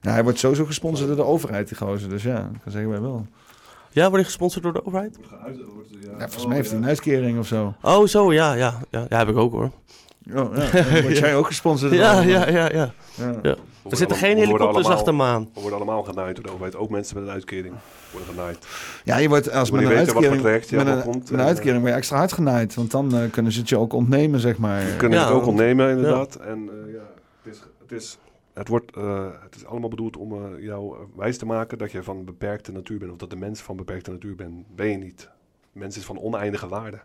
nou, 0.00 0.14
hij 0.14 0.22
wordt 0.22 0.38
sowieso 0.38 0.64
gesponsord 0.64 1.06
door 1.08 1.16
de 1.16 1.24
overheid, 1.24 1.68
die 1.68 1.76
gozer. 1.76 2.08
Dus 2.08 2.22
ja, 2.22 2.38
ik 2.54 2.60
kan 2.62 2.72
zeggen 2.72 2.90
wij 2.90 3.00
wel. 3.00 3.26
Ja, 3.92 4.08
word 4.08 4.20
je 4.20 4.26
gesponsord 4.26 4.62
door 4.64 4.72
de 4.72 4.86
overheid? 4.86 5.18
Ja, 6.18 6.18
volgens 6.18 6.46
mij 6.46 6.56
heeft 6.56 6.70
hij 6.70 6.78
een 6.78 6.86
uitkering 6.86 7.38
of 7.38 7.46
zo. 7.46 7.74
Oh, 7.82 8.06
zo, 8.06 8.32
ja, 8.32 8.52
ja. 8.52 8.78
Ja, 8.90 9.06
ja 9.08 9.18
heb 9.18 9.28
ik 9.28 9.36
ook 9.36 9.52
hoor. 9.52 9.70
Oh, 10.34 10.56
ja. 10.56 11.02
Word 11.02 11.18
jij 11.24 11.36
ook 11.36 11.46
gesponsord 11.46 11.90
door 11.90 12.00
de 12.00 12.06
Ja, 12.06 12.18
overheid. 12.18 12.48
ja, 12.48 12.58
ja, 12.58 12.68
ja. 12.72 12.92
Ja. 13.14 13.34
ja. 13.42 13.54
Er 13.90 13.96
zitten 13.96 14.16
geen 14.16 14.36
helikopters 14.36 14.74
allemaal- 14.74 14.92
achter 14.92 15.14
me 15.14 15.22
aan. 15.24 15.48
We 15.54 15.60
worden 15.60 15.78
allemaal 15.78 16.02
genaaid 16.02 16.34
door 16.36 16.44
de 16.44 16.50
overheid. 16.50 16.76
Ook 16.76 16.90
mensen 16.90 17.16
met 17.16 17.24
een 17.26 17.32
uitkering 17.32 17.74
worden 18.10 18.28
genaaid. 18.34 18.66
Ja, 19.04 19.16
je 19.16 19.28
wordt 19.28 19.52
als 19.52 19.68
Je 19.68 19.74
met 19.74 19.84
een, 19.84 19.96
uitkering, 19.96 20.42
je 20.42 20.76
met 20.76 20.86
een, 20.86 20.96
met 20.96 21.30
een 21.30 21.38
en, 21.38 21.44
uitkering 21.44 21.78
word 21.80 21.90
je 21.92 21.96
extra 21.98 22.16
hard 22.16 22.32
genaaid. 22.32 22.74
Want 22.74 22.90
dan 22.90 23.14
eh, 23.16 23.30
kunnen 23.30 23.52
ze 23.52 23.58
het 23.60 23.68
je 23.68 23.78
ook 23.78 23.92
ontnemen, 23.92 24.40
zeg 24.40 24.58
maar. 24.58 24.84
We 24.84 24.96
kunnen 24.96 25.18
Ja, 25.18 25.24
het 25.24 25.34
ook 25.34 25.46
ontnemen, 25.46 25.90
inderdaad. 25.90 26.34
En 26.34 26.70
eh, 26.86 26.92
ja, 26.92 27.00
het 27.42 27.52
is, 27.54 27.60
het, 27.82 27.92
is, 27.92 28.18
het, 28.52 28.68
wordt, 28.68 28.96
eh, 28.96 29.30
het 29.42 29.54
is 29.54 29.64
allemaal 29.64 29.88
bedoeld 29.88 30.16
om 30.16 30.32
eh, 30.32 30.62
jou 30.62 30.96
eh, 30.96 31.04
wijs 31.16 31.38
te 31.38 31.46
maken 31.46 31.78
dat 31.78 31.92
je 31.92 32.02
van 32.02 32.24
beperkte 32.24 32.72
natuur 32.72 32.98
bent. 32.98 33.12
Of 33.12 33.16
dat 33.16 33.30
de 33.30 33.36
mens 33.36 33.60
van 33.60 33.76
beperkte 33.76 34.10
natuur 34.10 34.34
bent. 34.34 34.76
Ben 34.76 34.88
je 34.88 34.96
niet. 34.96 35.30
De 35.72 35.78
mens 35.78 35.96
is 35.96 36.04
van 36.04 36.18
oneindige 36.18 36.68
waarde. 36.68 37.00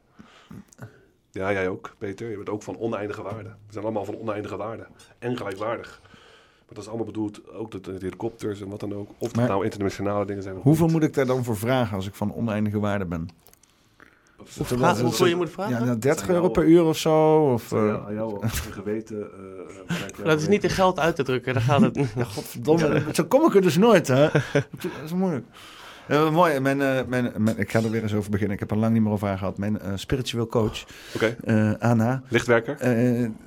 Ja, 1.32 1.52
jij 1.52 1.69
ook, 1.69 1.95
Peter. 1.98 2.30
Je 2.30 2.36
bent 2.36 2.49
ook 2.49 2.64
van 2.64 2.78
oneindige 2.78 3.22
waarde. 3.22 3.49
We 3.49 3.74
zijn 3.74 3.84
allemaal 3.84 4.06
van 4.06 4.18
oneindige 4.18 4.57
waarde. 4.57 4.88
En 5.19 5.38
gelijkwaardig. 5.38 6.02
Maar 6.02 6.76
dat 6.76 6.84
is 6.84 6.88
allemaal 6.88 7.06
bedoeld, 7.06 7.49
ook 7.49 7.72
dat 7.72 7.86
de 7.86 7.91
helikopters 7.91 8.61
en 8.61 8.69
wat 8.69 8.80
dan 8.80 8.94
ook. 8.94 9.10
Of 9.10 9.28
dat 9.28 9.36
Maar 9.36 9.48
nou 9.48 9.64
internationale 9.64 10.26
dingen 10.26 10.44
zijn. 10.44 10.56
Hoeveel 10.56 10.86
niet. 10.86 10.94
moet 10.94 11.03
ik 11.03 11.14
daar 11.14 11.26
dan 11.26 11.44
voor 11.44 11.57
vragen 11.57 11.95
als 11.95 12.07
ik 12.07 12.15
van 12.15 12.34
oneindige 12.34 12.80
waarde 12.80 13.06
ben? 13.06 13.30
Dat 14.56 14.65
is- 14.65 14.69
Hoe 14.69 14.78
dat 14.78 14.78
vra- 14.88 14.91
is- 14.91 15.02
hoeveel 15.02 15.26
je 15.26 15.36
moet 15.36 15.49
vragen? 15.49 15.74
Ja, 15.74 15.84
nou, 15.84 15.98
30 15.98 16.19
Zijn 16.19 16.30
euro 16.32 16.41
jouw- 16.44 16.52
per 16.53 16.65
uur 16.65 16.84
of 16.84 16.98
zo? 16.98 17.36
Of, 17.53 17.69
Ja, 17.72 17.78
eh, 17.78 18.06
aan 18.07 18.14
jou 18.14 18.34
op 18.36 18.44
je 18.44 18.72
geweten. 18.72 19.18
eh, 19.88 19.95
jouw 20.18 20.26
Dat 20.26 20.41
is 20.41 20.48
niet 20.48 20.64
in 20.64 20.69
geld 20.69 20.99
uit 20.99 21.15
te 21.15 21.24
drukken, 21.24 21.53
daar 21.53 21.64
gaat 21.64 21.82
het 21.82 21.95
ja, 22.15 22.24
godverdomme. 22.24 23.03
Zo 23.14 23.24
kom 23.24 23.45
ik 23.45 23.56
er 23.56 23.61
dus 23.61 23.78
nooit, 23.78 24.07
hè? 24.07 24.28
Dat 24.32 24.91
is 25.06 25.14
moeilijk. 25.14 25.45
Mooi. 26.32 26.60
Mijn, 26.60 26.82
eh, 26.82 26.99
mijn, 27.07 27.32
mijn, 27.38 27.57
ik 27.57 27.72
ga 27.72 27.82
er 27.84 27.90
weer 27.91 28.02
eens 28.03 28.14
over 28.14 28.32
beginnen. 28.32 28.53
Ik 28.53 28.60
heb 28.60 28.72
er 28.72 28.78
lang 28.78 28.94
niet 28.94 29.02
meer 29.02 29.11
over 29.11 29.28
haar 29.28 29.38
gehad. 29.38 29.57
Mijn 29.57 29.80
eh, 29.80 29.91
spiritueel 29.95 30.48
coach, 30.48 30.84
Oké. 31.15 31.36
eh, 31.44 31.72
Anna. 31.80 32.22
Lichtwerker? 32.30 32.76
eh 32.80 32.91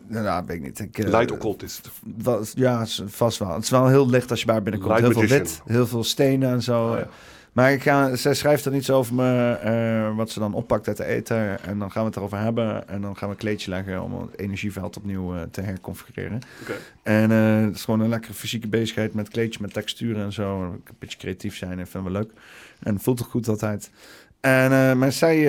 nou, 0.09 0.25
nou, 0.25 0.45
weet 0.47 0.57
ik 0.57 0.63
niet. 0.63 0.79
Ik, 0.79 0.99
eh, 0.99 1.05
Light 1.11 1.31
occultist. 1.31 1.91
wat- 2.23 2.53
ja, 2.57 2.87
vast 3.07 3.39
wel. 3.39 3.55
Het 3.55 3.63
is 3.63 3.71
wel 3.71 3.87
heel 3.89 4.11
licht 4.11 4.31
als 4.31 4.41
je 4.41 4.47
bij 4.47 4.63
binnenkomt. 4.63 4.93
Light 4.99 5.13
heel 5.15 5.27
veel 5.29 5.39
wit, 5.39 5.63
heel 5.65 5.87
veel 5.87 6.05
stenen 6.05 6.51
en 6.51 6.63
zo. 6.63 6.91
Oh, 6.91 6.99
ja. 6.99 7.07
Maar 7.53 7.73
ik 7.73 7.83
ga, 7.83 8.17
zij 8.17 8.35
schrijft 8.35 8.65
er 8.65 8.75
iets 8.75 8.91
over 8.91 9.15
me, 9.15 9.53
eh, 9.53 10.17
wat 10.17 10.31
ze 10.31 10.39
dan 10.39 10.55
oppakt 10.55 10.89
uit 10.89 10.97
de 10.97 11.05
ether. 11.05 11.61
En 11.61 11.79
dan 11.79 11.91
gaan 11.91 12.03
we 12.03 12.09
het 12.09 12.17
erover 12.17 12.39
hebben. 12.39 12.89
En 12.89 13.01
dan 13.01 13.17
gaan 13.17 13.29
we 13.29 13.35
een 13.35 13.41
kleedje 13.41 13.71
leggen 13.71 14.03
om 14.03 14.21
het 14.21 14.39
energieveld 14.39 14.97
opnieuw 14.97 15.35
eh, 15.35 15.43
te 15.51 15.61
herconfigureren. 15.61 16.41
Oké. 16.61 16.75
En 17.03 17.31
eh, 17.31 17.65
het 17.65 17.75
is 17.75 17.85
gewoon 17.85 18.01
een 18.01 18.09
lekkere 18.09 18.35
fysieke 18.35 18.69
bezigheid 18.69 19.15
met 19.15 19.29
kleedje, 19.29 19.63
met 19.63 19.73
texturen 19.73 20.25
en 20.25 20.33
zo. 20.33 20.63
Een 20.63 20.83
beetje 20.99 21.19
creatief 21.19 21.57
zijn 21.57 21.79
en 21.79 21.87
vind 21.87 22.07
ik 22.07 22.13
wel 22.13 22.21
leuk. 22.21 22.31
En 22.81 22.95
het 22.95 23.03
voelt 23.03 23.23
ook 23.23 23.31
goed 23.31 23.49
altijd. 23.49 23.91
En, 24.41 24.99
maar 24.99 25.13
zij, 25.13 25.45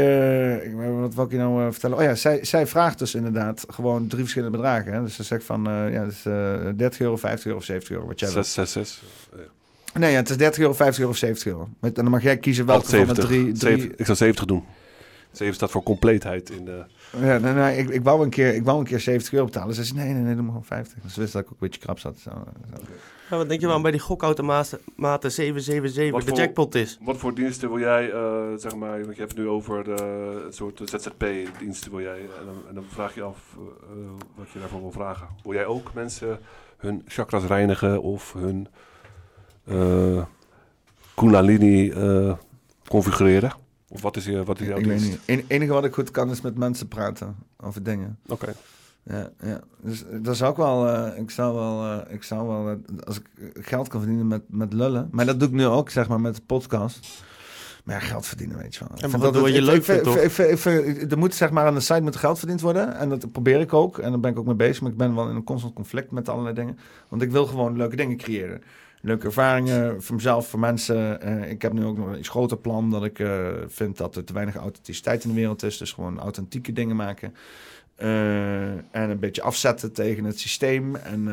wat 1.00 1.16
wil 1.16 1.24
ik 1.24 1.32
je 1.32 1.38
nou 1.38 1.72
vertellen? 1.72 1.98
Oh 1.98 2.04
ja, 2.04 2.16
zij, 2.16 2.46
zij 2.46 2.68
vraagt 2.68 3.00
dus 3.00 3.16
inderdaad 3.16 3.66
gewoon 3.68 4.08
drie 4.08 4.22
verschillende 4.22 4.58
bedragen. 4.58 4.94
Hè? 4.94 5.02
Dus 5.02 5.16
ze 5.16 5.24
zegt 5.24 5.44
van, 5.44 5.64
ja, 5.92 6.06
dus, 6.06 6.26
eh 6.26 6.68
30 6.76 7.00
euro, 7.00 7.18
50 7.18 7.46
euro 7.46 7.58
of 7.58 7.64
70 7.66 7.92
euro, 7.92 8.08
wat 8.08 8.20
jij 8.20 8.32
wil. 8.32 8.44
6, 8.44 8.72
6, 8.72 8.72
6. 8.72 9.02
Nee, 9.94 10.12
ja, 10.12 10.18
het 10.18 10.30
is 10.30 10.38
30 10.38 10.60
euro, 10.62 10.74
50 10.74 11.00
euro 11.00 11.12
of 11.12 11.18
70 11.18 11.46
euro. 11.48 11.68
Met- 11.80 11.98
En 11.98 12.04
dan 12.04 12.12
mag 12.12 12.24
jij 12.24 12.38
kiezen 12.38 12.66
welke 12.66 13.06
van 13.06 13.16
de 13.16 13.22
drie... 13.22 13.52
drie... 13.52 13.92
Ik 13.96 14.06
zou 14.06 14.18
70 14.18 14.46
doen. 14.46 14.64
7 15.32 15.56
staat 15.56 15.72
voor 15.72 15.84
compleetheid 15.84 16.50
in 16.50 16.66
de... 16.66 16.84
Ja, 17.20 17.38
nee, 17.38 17.54
nee, 17.54 17.78
ik, 17.78 17.90
ik, 17.90 18.04
wou 18.04 18.24
een 18.24 18.30
keer, 18.30 18.54
ik 18.56 18.64
wou 18.64 18.80
een 18.80 18.86
keer 18.86 19.00
70 19.00 19.34
euro 19.34 19.46
betalen. 19.46 19.76
Ze 19.76 19.84
zei, 19.84 20.00
nee, 20.00 20.14
nee, 20.14 20.22
nee, 20.24 20.34
doe 20.34 20.42
maar 20.44 20.52
gewoon 20.52 20.66
50. 20.66 20.98
Dus 21.04 21.14
ze 21.14 21.20
wist 21.20 21.34
dat 21.34 21.42
ik 21.42 21.48
ook 21.48 21.54
een 21.62 21.68
beetje 21.68 21.82
krap 21.82 22.00
zat. 22.00 22.20
Zo, 22.20 22.30
zo. 22.30 22.82
Ja, 23.30 23.38
wat 23.38 23.48
denk 23.50 23.60
je 23.60 23.66
waarom 23.66 23.84
bij 23.84 23.92
die 23.92 24.00
gokautomaten 24.02 24.80
maten 24.96 25.32
777 25.32 26.12
Wat 26.12 26.22
de 26.22 26.28
voor- 26.28 26.38
jackpot 26.38 26.76
is? 26.76 26.98
Wat 27.02 27.18
voor 27.18 27.36
diensten 27.36 27.70
wil 27.70 27.80
jij, 27.80 28.12
eh, 28.12 28.44
zeg 28.56 28.76
maar, 28.76 29.00
want 29.02 29.14
je 29.16 29.20
hebt 29.22 29.32
het 29.32 29.42
nu 29.42 29.48
over 29.48 29.84
de, 29.84 30.42
een 30.46 30.54
soort 30.54 30.82
ZZP-diensten 30.86 31.92
wil 31.92 32.02
jij, 32.02 32.20
en 32.20 32.46
dan, 32.46 32.56
en 32.70 32.76
dan 32.76 32.84
vraag 32.90 33.16
je 33.16 33.22
af 33.22 33.38
eh, 33.58 33.62
eh, 33.92 33.98
wat 34.36 34.50
je 34.54 34.60
daarvoor 34.60 34.82
wil 34.82 34.92
vragen. 34.92 35.28
Wil 35.44 35.54
jij 35.54 35.66
ook 35.66 35.94
mensen 35.94 36.40
hun 36.78 37.02
chakras 37.08 37.44
reinigen 37.44 38.02
of 38.02 38.34
hun 38.34 38.68
kundalini 41.16 41.90
eh, 41.92 42.34
configureren? 42.88 43.52
Of 43.90 44.02
wat 44.02 44.16
is, 44.18 44.26
je, 44.26 44.44
wat 44.44 44.60
is 44.60 44.68
jouw 44.68 44.78
Ik 44.78 44.86
weet 44.86 45.00
dienst? 45.00 45.20
niet. 45.28 45.40
Het 45.40 45.50
enige 45.50 45.74
wat 45.74 45.86
ik 45.86 45.94
goed 45.94 46.12
kan 46.12 46.30
is 46.30 46.42
met 46.42 46.58
mensen 46.58 46.88
praten 46.88 47.36
over 47.58 47.84
dingen. 47.84 48.20
Oké. 48.28 48.54
Ja, 49.04 49.30
ja. 49.44 49.60
Dus 49.82 50.06
eh, 50.06 50.18
dat 50.22 50.38
zou 50.38 50.52
ik 50.52 50.58
wel, 50.58 50.88
eh, 50.88 51.20
ik 51.20 51.32
zou 51.32 51.56
wel, 51.56 51.84
eh, 52.02 52.14
ik 52.14 52.24
zou 52.24 52.48
wel, 52.48 52.70
eh, 52.70 53.06
als 53.06 53.18
ik 53.20 53.26
eh, 53.38 53.46
geld 53.64 53.88
kan 53.88 54.00
verdienen 54.00 54.28
met, 54.28 54.42
met 54.48 54.74
lullen. 54.74 55.08
Maar 55.12 55.26
dat 55.26 55.40
doe 55.40 55.48
ik 55.48 55.54
nu 55.54 55.66
ook, 55.66 55.90
zeg 55.90 56.08
maar, 56.08 56.22
met 56.22 56.36
de 56.36 56.42
podcast. 56.46 57.24
Maar 57.84 57.96
ja, 57.96 58.02
geld 58.02 58.26
verdienen, 58.26 58.58
weet 58.58 58.76
je 58.76 58.86
wel. 58.88 59.10
Vind 59.10 59.22
wat 59.24 59.34
doe 59.34 59.50
je 59.52 59.58
ik- 59.58 59.64
leuk 59.64 59.84
vindt, 59.84 60.04
toch? 60.04 60.16
ik 60.16 60.32
vind- 60.32 60.50
ik 60.52 60.58
vind- 60.58 60.88
ik- 61.02 61.12
Er 61.12 61.18
moet 61.18 61.36
zeg 61.36 61.52
maar 61.52 61.66
aan 61.66 61.74
de 61.74 61.80
site 61.80 62.02
moet 62.02 62.16
geld 62.16 62.40
verdiend 62.40 62.62
worden. 62.62 62.96
En 62.96 63.10
dat 63.10 63.32
probeer 63.32 63.60
ik 63.60 63.74
ook. 63.74 63.98
En 63.98 64.10
daar 64.12 64.20
ben 64.20 64.32
ik 64.32 64.40
ook 64.40 64.46
mee 64.46 64.56
bezig. 64.56 64.82
Maar 64.82 64.92
ik 64.92 64.98
ben 64.98 65.16
wel 65.16 65.30
in 65.30 65.36
een 65.36 65.44
constant 65.44 65.74
conflict 65.74 66.12
met 66.12 66.30
allerlei 66.30 66.56
dingen. 66.56 66.78
Want 67.08 67.22
ik 67.22 67.32
wil 67.32 67.46
gewoon 67.46 67.78
leuke 67.78 67.96
dingen 67.96 68.18
creëren. 68.18 68.62
Leuke 69.02 69.26
ervaringen 69.26 70.04
voor 70.04 70.16
mezelf, 70.16 70.48
voor 70.48 70.60
mensen. 70.60 71.22
Eh, 71.22 71.52
ik 71.52 71.62
heb 71.62 71.74
nu 71.74 71.86
ook 71.86 71.98
nog 71.98 72.08
een 72.08 72.20
iets 72.20 72.30
groter 72.30 72.58
plan. 72.58 72.90
Dat 72.90 73.04
ik 73.04 73.20
eh, 73.20 73.48
vind 73.68 73.98
dat 73.98 74.16
er 74.16 74.24
te 74.24 74.34
weinig 74.34 74.56
authenticiteit 74.56 75.24
in 75.24 75.30
de 75.30 75.36
wereld 75.36 75.64
is. 75.64 75.78
Dus 75.78 75.92
gewoon 75.92 76.20
authentieke 76.20 76.74
dingen 76.74 76.96
maken. 76.96 77.36
Eh, 77.96 78.72
en 78.72 79.10
een 79.10 79.20
beetje 79.20 79.42
afzetten 79.42 79.94
tegen 79.94 80.24
het 80.24 80.40
systeem. 80.40 80.96
En 80.96 81.30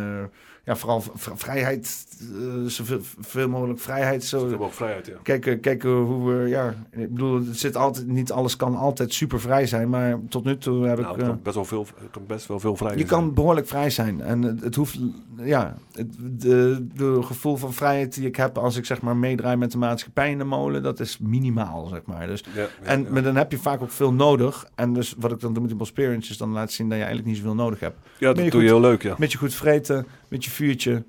ja, 0.68 0.76
vooral 0.76 1.02
vrijheid. 1.34 2.06
eh, 2.20 2.64
zoveel 2.66 2.98
veel 3.20 3.48
mogelijk 3.48 3.80
vrijheid. 3.80 4.24
Zo, 4.24 4.38
Zoveel 4.48 4.70
vrijheid, 4.70 5.06
ja. 5.06 5.12
Kijken, 5.22 5.60
kijken 5.60 5.90
hoe 5.90 6.32
we, 6.32 6.48
ja, 6.48 6.74
ik 6.90 7.12
bedoel, 7.12 7.34
het 7.46 7.58
zit 7.58 7.76
altijd, 7.76 8.06
niet 8.06 8.32
alles 8.32 8.56
kan 8.56 8.76
altijd 8.76 9.12
super 9.14 9.40
vrij 9.40 9.66
zijn, 9.66 9.88
maar 9.88 10.18
tot 10.28 10.44
nu 10.44 10.58
toe 10.58 10.86
heb 10.86 10.98
Nou, 11.00 11.14
ik. 11.14 11.20
eh, 11.20 11.26
kan 11.28 11.40
best 11.42 11.54
wel 11.54 11.64
veel, 11.64 11.86
kan 12.10 12.22
best 12.26 12.46
wel 12.46 12.60
veel 12.60 12.76
vrij 12.76 12.96
je 12.96 13.04
kan 13.04 13.34
behoorlijk 13.34 13.66
vrij 13.68 13.90
zijn. 13.90 14.20
En 14.20 14.42
het, 14.42 14.60
het 14.60 14.74
hoeft, 14.74 14.98
ja, 15.36 15.76
het 15.92 16.06
de, 16.20 16.86
de 16.94 17.18
gevoel 17.22 17.56
van 17.56 17.72
vrijheid 17.72 18.14
die 18.14 18.26
ik 18.26 18.36
heb 18.36 18.58
als 18.58 18.76
ik 18.76 18.84
zeg 18.84 19.00
maar 19.00 19.16
meedraai 19.16 19.56
met 19.56 19.72
de 19.72 19.78
maatschappij 19.78 20.30
in 20.30 20.38
de 20.38 20.44
molen, 20.44 20.82
dat 20.82 21.00
is 21.00 21.18
minimaal, 21.18 21.86
zeg 21.86 22.00
maar. 22.04 22.26
Dus, 22.26 22.44
Ja, 22.54 22.60
ja, 22.60 22.68
en 22.82 23.02
ja. 23.02 23.10
Maar 23.10 23.22
dan 23.22 23.36
heb 23.36 23.50
je 23.50 23.58
vaak 23.58 23.82
ook 23.82 23.90
veel 23.90 24.12
nodig. 24.12 24.66
En 24.74 24.92
dus 24.92 25.14
wat 25.18 25.32
ik 25.32 25.40
dan 25.40 25.52
doe 25.52 25.62
met 25.62 25.70
die 25.70 25.80
experience 25.80 26.30
is 26.30 26.36
dan 26.36 26.50
laten 26.52 26.74
zien 26.74 26.88
dat 26.88 26.98
je 26.98 27.04
eigenlijk 27.04 27.32
niet 27.34 27.36
zoveel 27.42 27.54
nodig 27.64 27.80
hebt. 27.80 27.96
Ja, 28.18 28.32
dat 28.32 28.50
doe 28.50 28.62
je 28.62 28.66
heel 28.68 28.80
leuk, 28.80 29.02
ja. 29.02 29.14
Beetje 29.18 29.38
goed 29.38 29.54
vreten, 29.54 30.06
beetje 30.28 30.50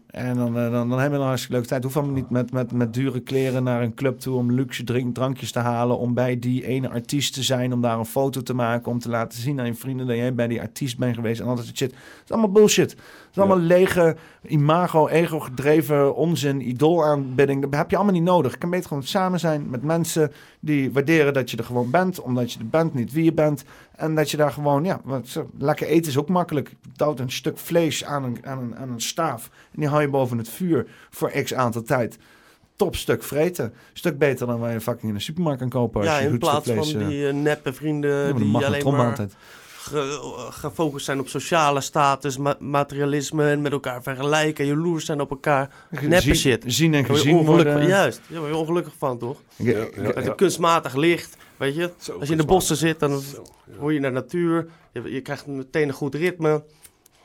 En 0.07 0.35
dan, 0.35 0.57
eh, 0.57 0.71
dan, 0.71 0.89
dan 0.89 0.99
hebben 0.99 1.11
we 1.11 1.23
een 1.23 1.29
hartstikke 1.29 1.53
leuke 1.53 1.67
tijd. 1.67 1.83
Hoef 1.83 1.97
allemaal 1.97 2.15
niet 2.15 2.29
met, 2.29 2.51
met, 2.51 2.71
met 2.71 2.93
dure 2.93 3.19
kleren 3.19 3.63
naar 3.63 3.81
een 3.81 3.93
club 3.93 4.19
toe 4.19 4.37
om 4.37 4.51
luxe 4.51 4.83
drink, 4.83 5.15
drankjes 5.15 5.51
te 5.51 5.59
halen. 5.59 5.97
Om 5.97 6.13
bij 6.13 6.39
die 6.39 6.65
ene 6.65 6.89
artiest 6.89 7.33
te 7.33 7.43
zijn. 7.43 7.73
Om 7.73 7.81
daar 7.81 7.99
een 7.99 8.05
foto 8.05 8.41
te 8.41 8.53
maken. 8.53 8.91
Om 8.91 8.99
te 8.99 9.09
laten 9.09 9.39
zien 9.39 9.59
aan 9.59 9.65
je 9.65 9.73
vrienden 9.73 10.07
dat 10.07 10.15
jij 10.15 10.33
bij 10.33 10.47
die 10.47 10.61
artiest 10.61 10.97
bent 10.97 11.15
geweest. 11.15 11.41
En 11.41 11.47
al 11.47 11.55
dat 11.55 11.65
soort 11.65 11.77
shit. 11.77 11.91
Het 11.91 12.23
is 12.25 12.31
allemaal 12.31 12.51
bullshit. 12.51 12.95
Is 13.39 13.45
allemaal 13.47 13.67
lege, 13.67 14.15
imago, 14.47 15.07
ego 15.07 15.39
gedreven 15.39 16.15
onzin, 16.15 16.67
idoolaanbidding. 16.69 17.61
Dat 17.61 17.75
heb 17.75 17.89
je 17.89 17.95
allemaal 17.95 18.13
niet 18.13 18.23
nodig. 18.23 18.51
Je 18.51 18.57
kan 18.57 18.69
beter 18.69 18.87
gewoon 18.87 19.03
samen 19.03 19.39
zijn 19.39 19.69
met 19.69 19.83
mensen 19.83 20.31
die 20.59 20.91
waarderen 20.91 21.33
dat 21.33 21.51
je 21.51 21.57
er 21.57 21.63
gewoon 21.63 21.91
bent. 21.91 22.21
Omdat 22.21 22.51
je 22.53 22.59
er 22.59 22.67
bent, 22.67 22.93
niet 22.93 23.11
wie 23.11 23.23
je 23.23 23.33
bent. 23.33 23.63
En 23.95 24.15
dat 24.15 24.31
je 24.31 24.37
daar 24.37 24.51
gewoon, 24.51 24.83
ja, 24.83 25.01
wat, 25.03 25.43
lekker 25.57 25.87
eten 25.87 26.11
is 26.11 26.17
ook 26.17 26.29
makkelijk. 26.29 26.69
Je 26.69 26.89
duwt 26.95 27.19
een 27.19 27.31
stuk 27.31 27.57
vlees 27.57 28.05
aan 28.05 28.23
een, 28.23 28.37
aan, 28.43 28.57
een, 28.59 28.75
aan 28.75 28.89
een 28.89 29.01
staaf. 29.01 29.49
En 29.71 29.79
die 29.79 29.87
hou 29.89 30.01
je 30.01 30.09
boven 30.09 30.37
het 30.37 30.49
vuur 30.49 30.87
voor 31.09 31.29
x 31.29 31.53
aantal 31.53 31.81
tijd. 31.81 32.17
Top 32.75 32.95
stuk 32.95 33.23
vreten. 33.23 33.73
Stuk 33.93 34.17
beter 34.17 34.47
dan 34.47 34.59
waar 34.59 34.71
je 34.73 34.81
fucking 34.81 35.07
in 35.11 35.17
de 35.17 35.23
supermarkt 35.23 35.59
kan 35.59 35.69
kopen. 35.69 36.01
Als 36.01 36.09
Ja, 36.09 36.19
je 36.19 36.27
in 36.27 36.37
plaats 36.37 36.67
van 36.67 36.75
vlees, 36.75 36.93
eh, 36.93 37.07
die 37.07 37.27
eh, 37.27 37.33
neppe 37.33 37.73
vrienden 37.73 38.27
dat 38.27 38.37
die 38.37 38.65
alleen 38.65 38.91
maar 38.91 39.09
altijd. 39.09 39.35
Ge- 39.89 40.47
gefocust 40.51 41.05
zijn 41.05 41.19
op 41.19 41.27
sociale 41.27 41.81
status, 41.81 42.37
ma- 42.37 42.55
materialisme 42.59 43.49
en 43.49 43.61
met 43.61 43.71
elkaar 43.71 44.03
vergelijken, 44.03 44.65
jaloers 44.65 45.05
zijn 45.05 45.21
op 45.21 45.29
elkaar. 45.29 45.73
Neppe 45.89 46.19
Zien- 46.21 46.35
shit. 46.35 46.63
zien 46.67 46.93
en 46.93 46.99
je 46.99 47.05
gezien 47.05 47.35
ongelukkig 47.35 47.63
worden. 47.63 47.73
Van, 47.73 47.87
juist, 47.87 48.21
daar 48.27 48.39
word 48.39 48.51
je 48.51 48.57
ongelukkig 48.57 48.93
van, 48.97 49.17
toch? 49.17 49.41
Ja, 49.55 49.77
ja, 49.77 49.87
Met 50.01 50.15
ja. 50.15 50.21
een 50.29 50.35
kunstmatig 50.35 50.95
licht, 50.95 51.37
weet 51.57 51.75
je. 51.75 51.91
Als 52.19 52.27
je 52.27 52.31
in 52.31 52.37
de 52.37 52.45
bossen 52.45 52.75
zit, 52.75 52.99
dan 52.99 53.21
hoor 53.79 53.93
je 53.93 53.99
naar 53.99 54.11
natuur. 54.11 54.67
Je, 54.91 55.11
je 55.11 55.21
krijgt 55.21 55.47
meteen 55.47 55.87
een 55.87 55.93
goed 55.93 56.15
ritme. 56.15 56.63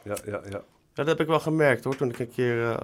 Ja, 0.03 0.17
ja, 0.27 0.41
ja. 0.51 0.63
Dat 0.95 1.07
heb 1.07 1.21
ik 1.21 1.27
wel 1.27 1.41
gemerkt 1.41 1.85
hoor, 1.85 1.97
toen 1.97 2.09
ik 2.09 2.19
een 2.19 2.31
keer 2.31 2.71
eh, 2.71 2.77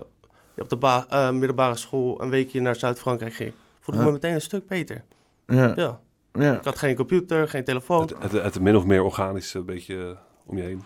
op 0.57 0.69
de 0.69 1.05
eh, 1.09 1.31
middelbare 1.31 1.77
school 1.77 2.23
een 2.23 2.31
weekje 2.31 2.61
naar 2.61 2.77
Zuid-Frankrijk 2.77 3.35
ging. 3.35 3.53
Voelde 3.81 4.01
ik 4.01 4.07
Ja. 4.07 4.13
me 4.13 4.19
meteen 4.21 4.35
een 4.35 4.41
stuk 4.41 4.67
beter. 4.67 5.05
Ja. 5.47 6.01
Ja. 6.33 6.57
Ik 6.57 6.65
had 6.65 6.79
geen 6.79 6.97
computer, 6.97 7.49
geen 7.49 7.65
telefoon. 7.65 8.01
Het, 8.01 8.33
het, 8.33 8.33
het 8.33 8.61
min 8.61 8.77
of 8.77 8.85
meer 8.85 9.03
organisch 9.03 9.55
een 9.55 9.65
beetje 9.65 9.97
eh, 9.97 10.17
om 10.47 10.57
je 10.57 10.63
heen. 10.63 10.83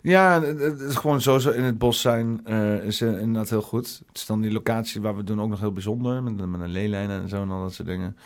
Ja, 0.00 0.42
het 0.42 0.60
het 0.60 0.80
is 0.80 0.94
gewoon 0.94 1.20
sowieso 1.20 1.50
in 1.50 1.62
het 1.62 1.78
bos 1.78 2.00
zijn 2.00 2.40
eh, 2.44 2.84
is 2.84 3.00
inderdaad 3.00 3.50
heel 3.50 3.62
goed. 3.62 4.02
Het 4.06 4.16
is 4.16 4.26
dan 4.26 4.40
die 4.40 4.52
locatie 4.52 5.00
waar 5.00 5.16
we 5.16 5.24
doen 5.24 5.40
ook 5.40 5.48
nog 5.48 5.60
heel 5.60 5.72
bijzonder. 5.72 6.22
Met, 6.22 6.46
met 6.46 6.60
een 6.60 6.70
leelijn 6.70 7.10
en 7.10 7.28
zo 7.28 7.42
en 7.42 7.50
al 7.50 7.62
dat 7.62 7.74
soort 7.74 7.88
dingen. 7.88 8.16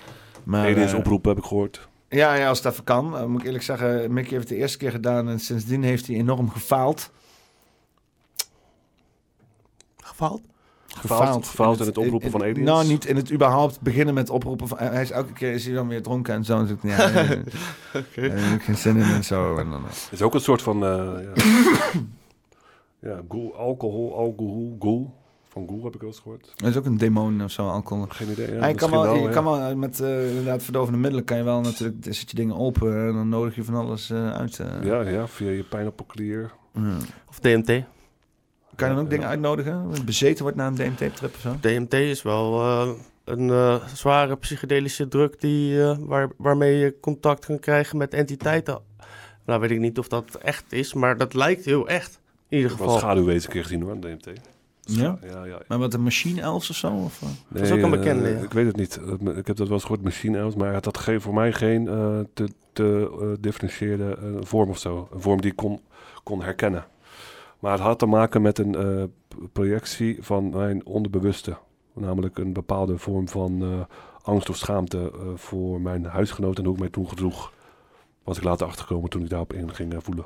Maar, 0.44 0.66
Aliens 0.66 0.92
eh, 0.92 0.98
oproepen 0.98 1.30
heb 1.30 1.38
ik 1.38 1.44
gehoord. 1.44 1.88
Ja, 2.08 2.34
ja, 2.34 2.48
als 2.48 2.58
het 2.58 2.72
even 2.72 2.84
kan. 2.84 3.30
Moet 3.30 3.40
ik 3.40 3.46
eerlijk 3.46 3.64
zeggen, 3.64 4.12
Mickey 4.12 4.30
heeft 4.30 4.48
het 4.48 4.56
de 4.58 4.62
eerste 4.62 4.78
keer 4.78 4.90
gedaan 4.90 5.28
en 5.28 5.40
sindsdien 5.40 5.82
heeft 5.82 6.06
hij 6.06 6.16
enorm 6.16 6.50
gefaald. 6.50 7.10
Gefaald? 9.96 10.40
Gefaald? 11.00 11.46
Gefaald 11.46 11.80
in 11.80 11.86
het 11.86 11.98
oproepen 11.98 12.30
van 12.30 12.42
aliens? 12.42 12.58
Nou, 12.58 12.86
niet 12.86 13.04
in 13.06 13.16
het 13.16 13.32
überhaupt 13.32 13.80
beginnen 13.80 14.14
met 14.14 14.30
oproepen 14.30 14.68
van... 14.68 14.78
Hij 14.78 15.02
is 15.02 15.10
elke 15.10 15.32
keer 15.32 15.52
is 15.52 15.64
hij 15.64 15.74
dan 15.74 15.88
weer 15.88 16.02
dronken 16.02 16.34
en 16.34 16.44
zo. 16.44 16.58
En 16.58 16.66
zegt, 16.66 16.82
ja, 16.82 17.08
geen 18.58 18.76
zin 18.76 18.96
in 18.96 19.02
en 19.02 19.24
zo. 19.24 19.56
En 19.56 19.70
dan, 19.70 19.82
Het 19.84 20.08
is 20.12 20.22
ook 20.22 20.34
een 20.34 20.40
soort 20.40 20.62
van... 20.62 20.84
eh 20.84 20.88
ja, 21.22 21.32
ja 23.10 23.20
ghoul, 23.28 23.56
alcohol, 23.56 24.16
alcohol, 24.16 24.76
ghoul. 24.78 25.14
Van 25.48 25.66
ghoul 25.66 25.84
heb 25.84 25.94
ik 25.94 26.00
wel 26.00 26.10
eens 26.10 26.18
gehoord. 26.20 26.52
Dat 26.56 26.68
is 26.68 26.76
ook 26.76 26.84
een 26.84 26.96
demon 26.96 27.42
of 27.42 27.50
zo, 27.50 27.68
alcohol. 27.68 28.04
Geen 28.08 28.30
idee, 28.30 28.52
ja, 28.54 28.58
Hij 28.60 28.74
kan 28.74 28.90
wel, 28.90 29.02
wel, 29.02 29.14
je 29.14 29.22
ja. 29.22 29.30
kan 29.30 29.44
wel 29.44 29.58
eh, 29.60 29.74
met 29.74 30.00
eh, 30.00 30.28
inderdaad 30.28 30.62
verdovende 30.62 30.98
middelen 30.98 31.24
kan 31.24 31.36
je 31.36 31.42
wel 31.42 31.60
natuurlijk, 31.60 32.04
dan 32.04 32.14
zet 32.14 32.30
je 32.30 32.36
dingen 32.36 32.56
open 32.56 33.06
en 33.06 33.12
dan 33.12 33.28
nodig 33.28 33.54
je 33.54 33.64
van 33.64 33.74
alles 33.74 34.10
eh, 34.10 34.32
uit. 34.32 34.58
eh. 34.58 34.66
Ja, 34.82 35.00
ja, 35.00 35.26
via 35.28 35.50
je 35.50 35.62
pijnappelklier. 35.64 36.50
Of 37.28 37.38
DMT. 37.38 37.82
Kan 38.78 38.88
je 38.88 38.94
dan 38.94 39.04
ook 39.04 39.10
dingen 39.10 39.28
uitnodigen? 39.28 39.90
Bezeten 40.04 40.42
wordt 40.42 40.56
na 40.56 40.66
een 40.66 40.74
DMT-trip 40.74 41.34
of 41.34 41.40
zo? 41.40 41.56
DMT 41.60 41.92
is 41.92 42.22
wel 42.22 42.60
eh, 42.60 42.88
een 43.24 43.50
eh, 43.50 43.86
zware 43.94 44.36
psychedelische 44.36 45.08
druk 45.08 45.40
die, 45.40 45.82
eh, 45.82 45.96
waar, 45.98 46.30
waarmee 46.36 46.76
je 46.76 46.94
contact 47.00 47.46
kan 47.46 47.58
krijgen 47.58 47.98
met 47.98 48.14
entiteiten. 48.14 48.80
Nou 49.46 49.60
weet 49.60 49.70
ik 49.70 49.78
niet 49.78 49.98
of 49.98 50.08
dat 50.08 50.34
echt 50.34 50.64
is, 50.72 50.94
maar 50.94 51.16
dat 51.16 51.34
lijkt 51.34 51.64
heel 51.64 51.88
echt. 51.88 52.20
In 52.48 52.56
ieder 52.56 52.70
Ik 52.72 52.76
heb 52.76 52.86
wel 52.86 52.94
geval. 52.94 53.08
schaduwwezen 53.08 53.46
een 53.46 53.52
keer 53.52 53.62
gezien 53.62 53.82
hoor, 53.82 54.00
DMT. 54.00 54.30
Ja? 54.80 55.18
Ja, 55.22 55.44
ja. 55.44 55.58
Maar 55.68 55.78
wat, 55.78 55.94
een 55.94 56.02
machine 56.02 56.40
elves 56.40 56.70
of 56.70 56.76
zo? 56.76 56.92
Of? 56.92 57.22
Dat 57.48 57.62
is 57.62 57.70
ook 57.70 57.82
een 57.82 57.90
bekende, 57.90 58.28
ja. 58.28 58.38
Ik 58.38 58.52
weet 58.52 58.66
het 58.66 58.76
niet. 58.76 59.00
Ik 59.36 59.46
heb 59.46 59.56
dat 59.56 59.66
wel 59.66 59.70
eens 59.70 59.82
gehoord, 59.82 60.02
machine 60.02 60.38
elves, 60.38 60.54
maar 60.54 60.74
het 60.74 60.84
had 60.84 60.98
geen, 60.98 61.20
voor 61.20 61.34
mij 61.34 61.52
geen 61.52 61.88
eh, 61.88 62.18
te, 62.34 62.48
te 62.72 63.36
differentieerde 63.40 64.18
vorm 64.40 64.68
of 64.70 64.78
zo. 64.78 65.08
Een 65.12 65.20
vorm 65.20 65.40
die 65.40 65.50
ik 65.50 65.56
kon, 65.56 65.80
kon 66.22 66.42
herkennen. 66.42 66.84
Maar 67.58 67.72
het 67.72 67.80
had 67.80 67.98
te 67.98 68.06
maken 68.06 68.42
met 68.42 68.58
een 68.58 68.74
eh, 68.74 69.04
projectie 69.52 70.16
van 70.20 70.50
mijn 70.50 70.86
onderbewuste. 70.86 71.56
Namelijk 71.94 72.38
een 72.38 72.52
bepaalde 72.52 72.98
vorm 72.98 73.28
van 73.28 73.62
eh, 73.62 73.68
angst 74.22 74.48
of 74.50 74.56
schaamte 74.56 75.12
eh, 75.14 75.20
voor 75.34 75.80
mijn 75.80 76.04
huisgenoot 76.04 76.58
en 76.58 76.64
hoe 76.64 76.74
ik 76.74 76.80
mij 76.80 76.88
toen 76.88 77.08
gedroeg. 77.08 77.52
Was 78.24 78.36
ik 78.36 78.42
later 78.42 78.66
achtergekomen 78.66 79.10
toen 79.10 79.22
ik 79.22 79.28
daarop 79.28 79.52
in 79.52 79.74
ging 79.74 79.94
voelen. 79.98 80.24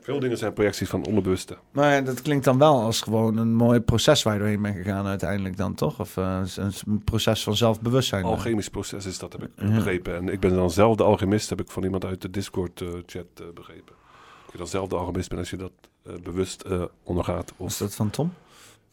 Veel 0.00 0.18
dingen 0.20 0.38
zijn 0.38 0.52
projecties 0.52 0.88
van 0.88 1.04
onderbewuste. 1.06 1.56
Maar 1.70 2.04
dat 2.04 2.22
klinkt 2.22 2.44
dan 2.44 2.58
wel 2.58 2.80
als 2.80 3.00
gewoon 3.00 3.36
een 3.36 3.54
mooi 3.54 3.80
proces 3.80 4.22
waar 4.22 4.32
je 4.32 4.38
doorheen 4.38 4.62
bent 4.62 4.76
gegaan 4.76 5.06
uiteindelijk 5.06 5.56
dan, 5.56 5.74
toch? 5.74 6.00
Of 6.00 6.16
een, 6.16 6.46
een 6.86 7.04
proces 7.04 7.42
van 7.42 7.56
zelfbewustzijn. 7.56 8.24
eh. 8.24 8.30
Alchemisch 8.30 8.68
proces 8.68 9.06
is 9.06 9.18
dat, 9.18 9.32
heb 9.32 9.42
ik 9.42 9.50
Ja. 9.56 9.74
begrepen. 9.74 10.14
En 10.16 10.28
ik 10.28 10.40
ben 10.40 10.54
dan 10.54 10.70
zelf 10.70 10.96
de 10.96 11.02
alchemist, 11.04 11.48
heb 11.50 11.60
ik 11.60 11.70
van 11.70 11.82
iemand 11.84 12.04
uit 12.04 12.22
de 12.22 12.30
Discord-chat 12.30 13.54
begrepen. 13.54 13.94
Dat 14.48 14.56
je 14.56 14.62
dan 14.62 14.80
zelf 14.80 14.88
de 14.88 14.96
alchemist 14.96 15.28
bent 15.28 15.40
als 15.40 15.50
je 15.50 15.56
dat 15.56 15.72
eh, 16.02 16.12
bewust 16.22 16.62
eh, 16.62 16.82
ondergaat. 17.02 17.52
Of, 17.56 17.68
Is 17.68 17.78
dat 17.78 17.94
van 17.94 18.10
Tom? 18.10 18.32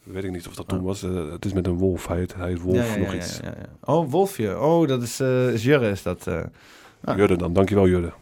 Weet 0.04 0.24
ik 0.24 0.32
niet 0.32 0.48
of 0.48 0.56
dat 0.56 0.68
toen 0.68 0.84
was. 0.84 1.04
Eh, 1.04 1.32
het 1.32 1.46
is 1.46 1.54
met 1.54 1.68
een 1.68 1.78
wolf. 1.78 2.08
Hij 2.08 2.18
heet, 2.18 2.36
hij 2.36 2.48
heet 2.48 2.62
Wolf 2.62 2.76
Ja, 2.76 2.84
ja, 2.84 2.98
nog 2.98 3.12
ja, 3.12 3.18
iets. 3.18 3.40
Oh, 3.84 4.12
Wolfje. 4.12 4.60
Oh, 4.60 4.88
dat 4.88 5.02
is, 5.02 5.20
is 5.20 5.64
Jurre, 5.64 5.90
is 5.90 6.04
dat. 6.04 6.28
Ah. 7.04 7.18
Jurre 7.18 7.36
dan, 7.36 7.54
dankjewel 7.54 7.88
Jurre. 7.88 8.14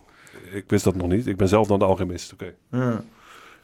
Ik 0.51 0.63
wist 0.67 0.83
dat 0.83 0.95
nog 0.95 1.07
niet. 1.07 1.27
Ik 1.27 1.37
ben 1.37 1.47
zelf 1.47 1.67
dan 1.67 1.79
de 1.79 1.85
alchemist. 1.85 2.33
Oké. 2.33 2.53
Ja. 2.71 3.03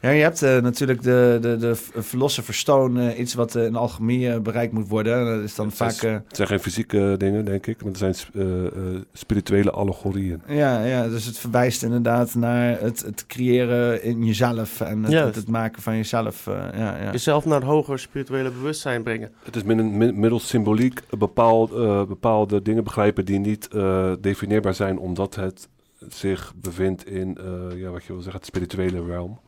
Ja, 0.02 0.10
je 0.10 0.22
hebt 0.22 0.42
eh, 0.42 0.58
natuurlijk 0.60 1.02
de, 1.02 1.38
de, 1.40 1.56
de 1.56 1.76
Philosopher's 2.02 2.58
Stone, 2.58 3.10
eh, 3.10 3.18
iets 3.18 3.34
wat 3.34 3.54
eh, 3.54 3.64
in 3.64 3.76
alchemie 3.76 4.40
bereikt 4.40 4.72
moet 4.72 4.88
worden. 4.88 5.24
Dat 5.36 5.44
is 5.44 5.54
dan 5.54 5.66
Het, 5.66 5.74
vaak... 5.76 5.90
is- 5.90 6.02
eh, 6.04 6.12
het 6.12 6.36
zijn 6.36 6.48
geen 6.48 6.60
fysieke 6.60 7.14
dingen, 7.18 7.44
denk 7.44 7.66
ik. 7.66 7.76
Maar 7.82 7.92
het 7.92 7.98
zijn 7.98 8.14
eh, 8.34 8.66
eh, 8.66 8.72
spirituele 9.12 9.70
allegorieën. 9.70 10.42
ja, 10.48 10.84
ja, 10.84 11.08
dus 11.08 11.24
het 11.24 11.38
verwijst 11.38 11.82
inderdaad 11.82 12.34
naar 12.34 12.80
het, 12.80 13.00
het 13.02 13.26
creëren 13.26 14.02
in 14.02 14.24
jezelf 14.24 14.80
en 14.80 15.02
het, 15.02 15.12
het, 15.12 15.34
het 15.34 15.48
maken 15.48 15.82
van 15.82 15.96
jezelf. 15.96 16.46
eh, 16.46 16.54
ja, 16.78 16.96
ja. 17.02 17.10
Jezelf 17.12 17.44
naar 17.44 17.60
een 17.60 17.66
hoger 17.68 17.98
spirituele 17.98 18.50
bewustzijn 18.50 19.02
brengen. 19.02 19.30
Het 19.44 19.56
is 19.56 19.62
middels 19.62 20.48
symboliek 20.48 21.00
bepaald, 21.18 21.72
eh, 21.72 22.04
bepaalde 22.04 22.62
dingen 22.62 22.84
begrijpen 22.84 23.24
die 23.24 23.38
niet 23.38 23.68
eh, 23.68 24.12
definieerbaar 24.20 24.74
zijn, 24.74 24.98
omdat 24.98 25.34
het 25.34 25.68
zich 26.08 26.52
bevindt 26.56 27.06
in, 27.06 27.38
eh, 27.38 27.80
ja, 27.80 27.90
wat 27.90 28.04
je 28.04 28.12
wil 28.12 28.22
zeggen, 28.22 28.40
het 28.40 28.46
spirituele 28.46 29.04
realm. 29.04 29.38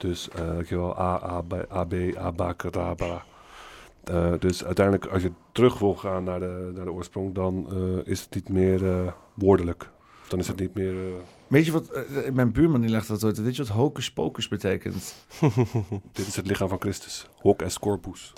Dus, 0.00 0.28
wel, 0.68 0.98
A, 0.98 1.22
A, 1.24 1.40
B, 1.42 1.52
A, 1.72 1.84
B, 1.84 3.02
A. 3.02 3.24
Eh, 4.04 4.32
dus 4.38 4.64
uiteindelijk, 4.64 5.06
als 5.12 5.22
je 5.22 5.32
terug 5.52 5.78
wil 5.78 5.94
gaan 5.94 6.24
naar 6.24 6.40
de, 6.40 6.70
naar 6.74 6.84
de 6.84 6.92
oorsprong, 6.92 7.34
dan 7.34 7.66
eh, 7.70 8.10
is 8.12 8.20
het 8.20 8.34
niet 8.34 8.48
meer 8.48 9.14
woordelijk. 9.34 9.90
Dan 10.28 10.38
is 10.38 10.48
het 10.48 10.58
niet 10.58 10.74
meer... 10.74 10.94
Weet 11.46 11.66
je 11.66 11.72
wat, 11.72 11.90
mijn 12.32 12.52
buurman 12.52 12.80
die 12.80 12.90
legt 12.90 13.08
dat 13.08 13.24
ooit, 13.24 13.42
weet 13.42 13.56
je 13.56 13.62
wat 13.62 13.72
hocus 13.72 14.12
pocus 14.12 14.48
betekent? 14.48 15.14
dit 16.12 16.26
is 16.26 16.36
het 16.36 16.46
lichaam 16.46 16.68
van 16.68 16.80
Christus. 16.80 17.26
Hoc 17.40 17.62
est 17.62 17.78
corpus. 17.78 18.32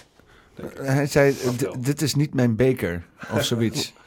Hij 0.74 1.06
zei, 1.06 1.32
"D- 1.32 1.84
dit 1.84 2.02
is 2.02 2.14
niet 2.14 2.34
mijn 2.34 2.56
beker, 2.56 3.06
of 3.32 3.44
zoiets. 3.44 3.92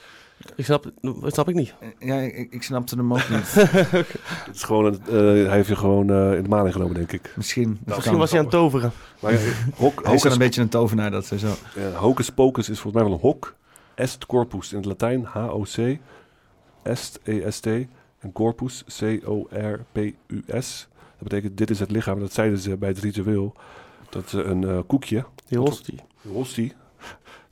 Ik 0.56 0.66
snap, 0.66 0.92
dat 1.02 1.34
snap 1.34 1.50
ik 1.50 1.56
niet. 1.56 1.74
Ja, 2.00 2.16
ik, 2.20 2.48
ik 2.54 2.64
snapte 2.64 2.96
hem 2.96 3.14
ook 3.14 3.30
niet. 3.30 3.54
Het 4.46 4.56
is 4.56 4.64
gewoon 4.64 4.86
een, 4.86 5.00
eh, 5.06 5.46
hij 5.48 5.56
heeft 5.56 5.68
je 5.68 5.76
gewoon 5.76 6.10
eh, 6.10 6.34
in 6.38 6.44
de 6.44 6.50
maan 6.50 6.66
ingenomen, 6.66 6.96
denk 6.96 7.12
ik. 7.12 7.34
Misschien. 7.36 7.70
dat 7.70 7.86
Misschien 7.86 8.10
kan. 8.12 8.20
was 8.20 8.30
hij 8.30 8.40
aan 8.40 8.46
het 8.46 8.54
toveren. 8.54 8.92
Maar 9.22 9.34
ja, 9.34 9.40
hoc, 9.76 10.04
Hij 10.06 10.14
is 10.14 10.24
een 10.24 10.38
beetje 10.38 10.62
een 10.62 10.70
tovenaar, 10.70 11.12
dat 11.12 11.26
sowieso. 11.26 11.54
ja, 11.76 11.90
hocus 11.92 12.30
pocus 12.30 12.70
is 12.70 12.80
volgens 12.80 13.04
mij 13.04 13.12
wel 13.12 13.14
een 13.22 13.28
hoc. 13.30 13.56
Est 13.96 14.26
corpus 14.26 14.72
in 14.72 14.78
het 14.78 14.86
Latijn, 14.86 15.24
H-O-C. 15.24 15.98
Est, 16.84 17.20
E-S-T. 17.24 17.66
En 18.20 18.32
corpus, 18.34 18.84
C-O-R-P-U-S. 19.00 20.88
Dat 21.20 21.28
betekent, 21.30 21.58
dit 21.58 21.70
is 21.70 21.80
het 21.80 21.92
lichaam. 21.92 22.20
Dat 22.20 22.34
zeiden 22.34 22.60
ze 22.60 22.78
bij 22.78 22.90
het 22.90 23.00
ritueel. 23.00 23.54
Dat 24.10 24.30
ze 24.30 24.44
een 24.44 24.64
eh, 24.64 24.80
koekje, 24.88 25.26
Die 25.48 25.58
hostie. 25.60 26.00
hostie, 26.32 26.74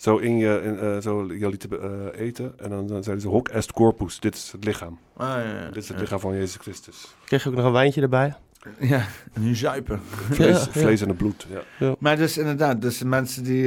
zo 0.04 0.18
in 0.18 0.38
je, 0.38 0.62
in, 0.64 0.80
eh, 0.80 0.98
zo 1.02 1.34
je 1.34 1.50
lieten 1.50 1.82
eh, 1.82 2.22
eten. 2.26 2.54
En 2.60 2.70
dan, 2.70 2.88
dan 2.88 3.04
zeiden 3.04 3.22
ze, 3.24 3.30
hoc 3.30 3.48
est 3.48 3.72
corpus. 3.72 4.20
Dit 4.20 4.36
is 4.36 4.52
het 4.52 4.66
lichaam. 4.66 5.00
Ah, 5.18 5.28
ja, 5.28 5.40
ja. 5.42 5.66
Dit 5.68 5.76
is 5.84 5.88
het 5.88 5.98
Ja. 5.98 6.04
lichaam 6.04 6.20
van 6.20 6.34
Jezus 6.34 6.56
Christus. 6.56 7.16
Kreeg 7.26 7.44
je 7.44 7.50
ook 7.50 7.56
nog 7.56 7.66
een 7.66 7.72
wijntje 7.72 8.02
erbij? 8.02 8.34
Ja, 8.80 9.06
nu 9.40 9.56
zuipen. 9.56 10.00
Vlees, 10.32 10.68
vlees 10.70 11.02
en 11.02 11.08
het 11.08 11.18
bloed, 11.18 11.48
ja. 11.80 11.96
Maar 12.00 12.18
dus 12.18 12.38
inderdaad, 12.38 12.82
dus 12.82 12.98
de 12.98 13.06
mensen 13.06 13.44
die... 13.44 13.64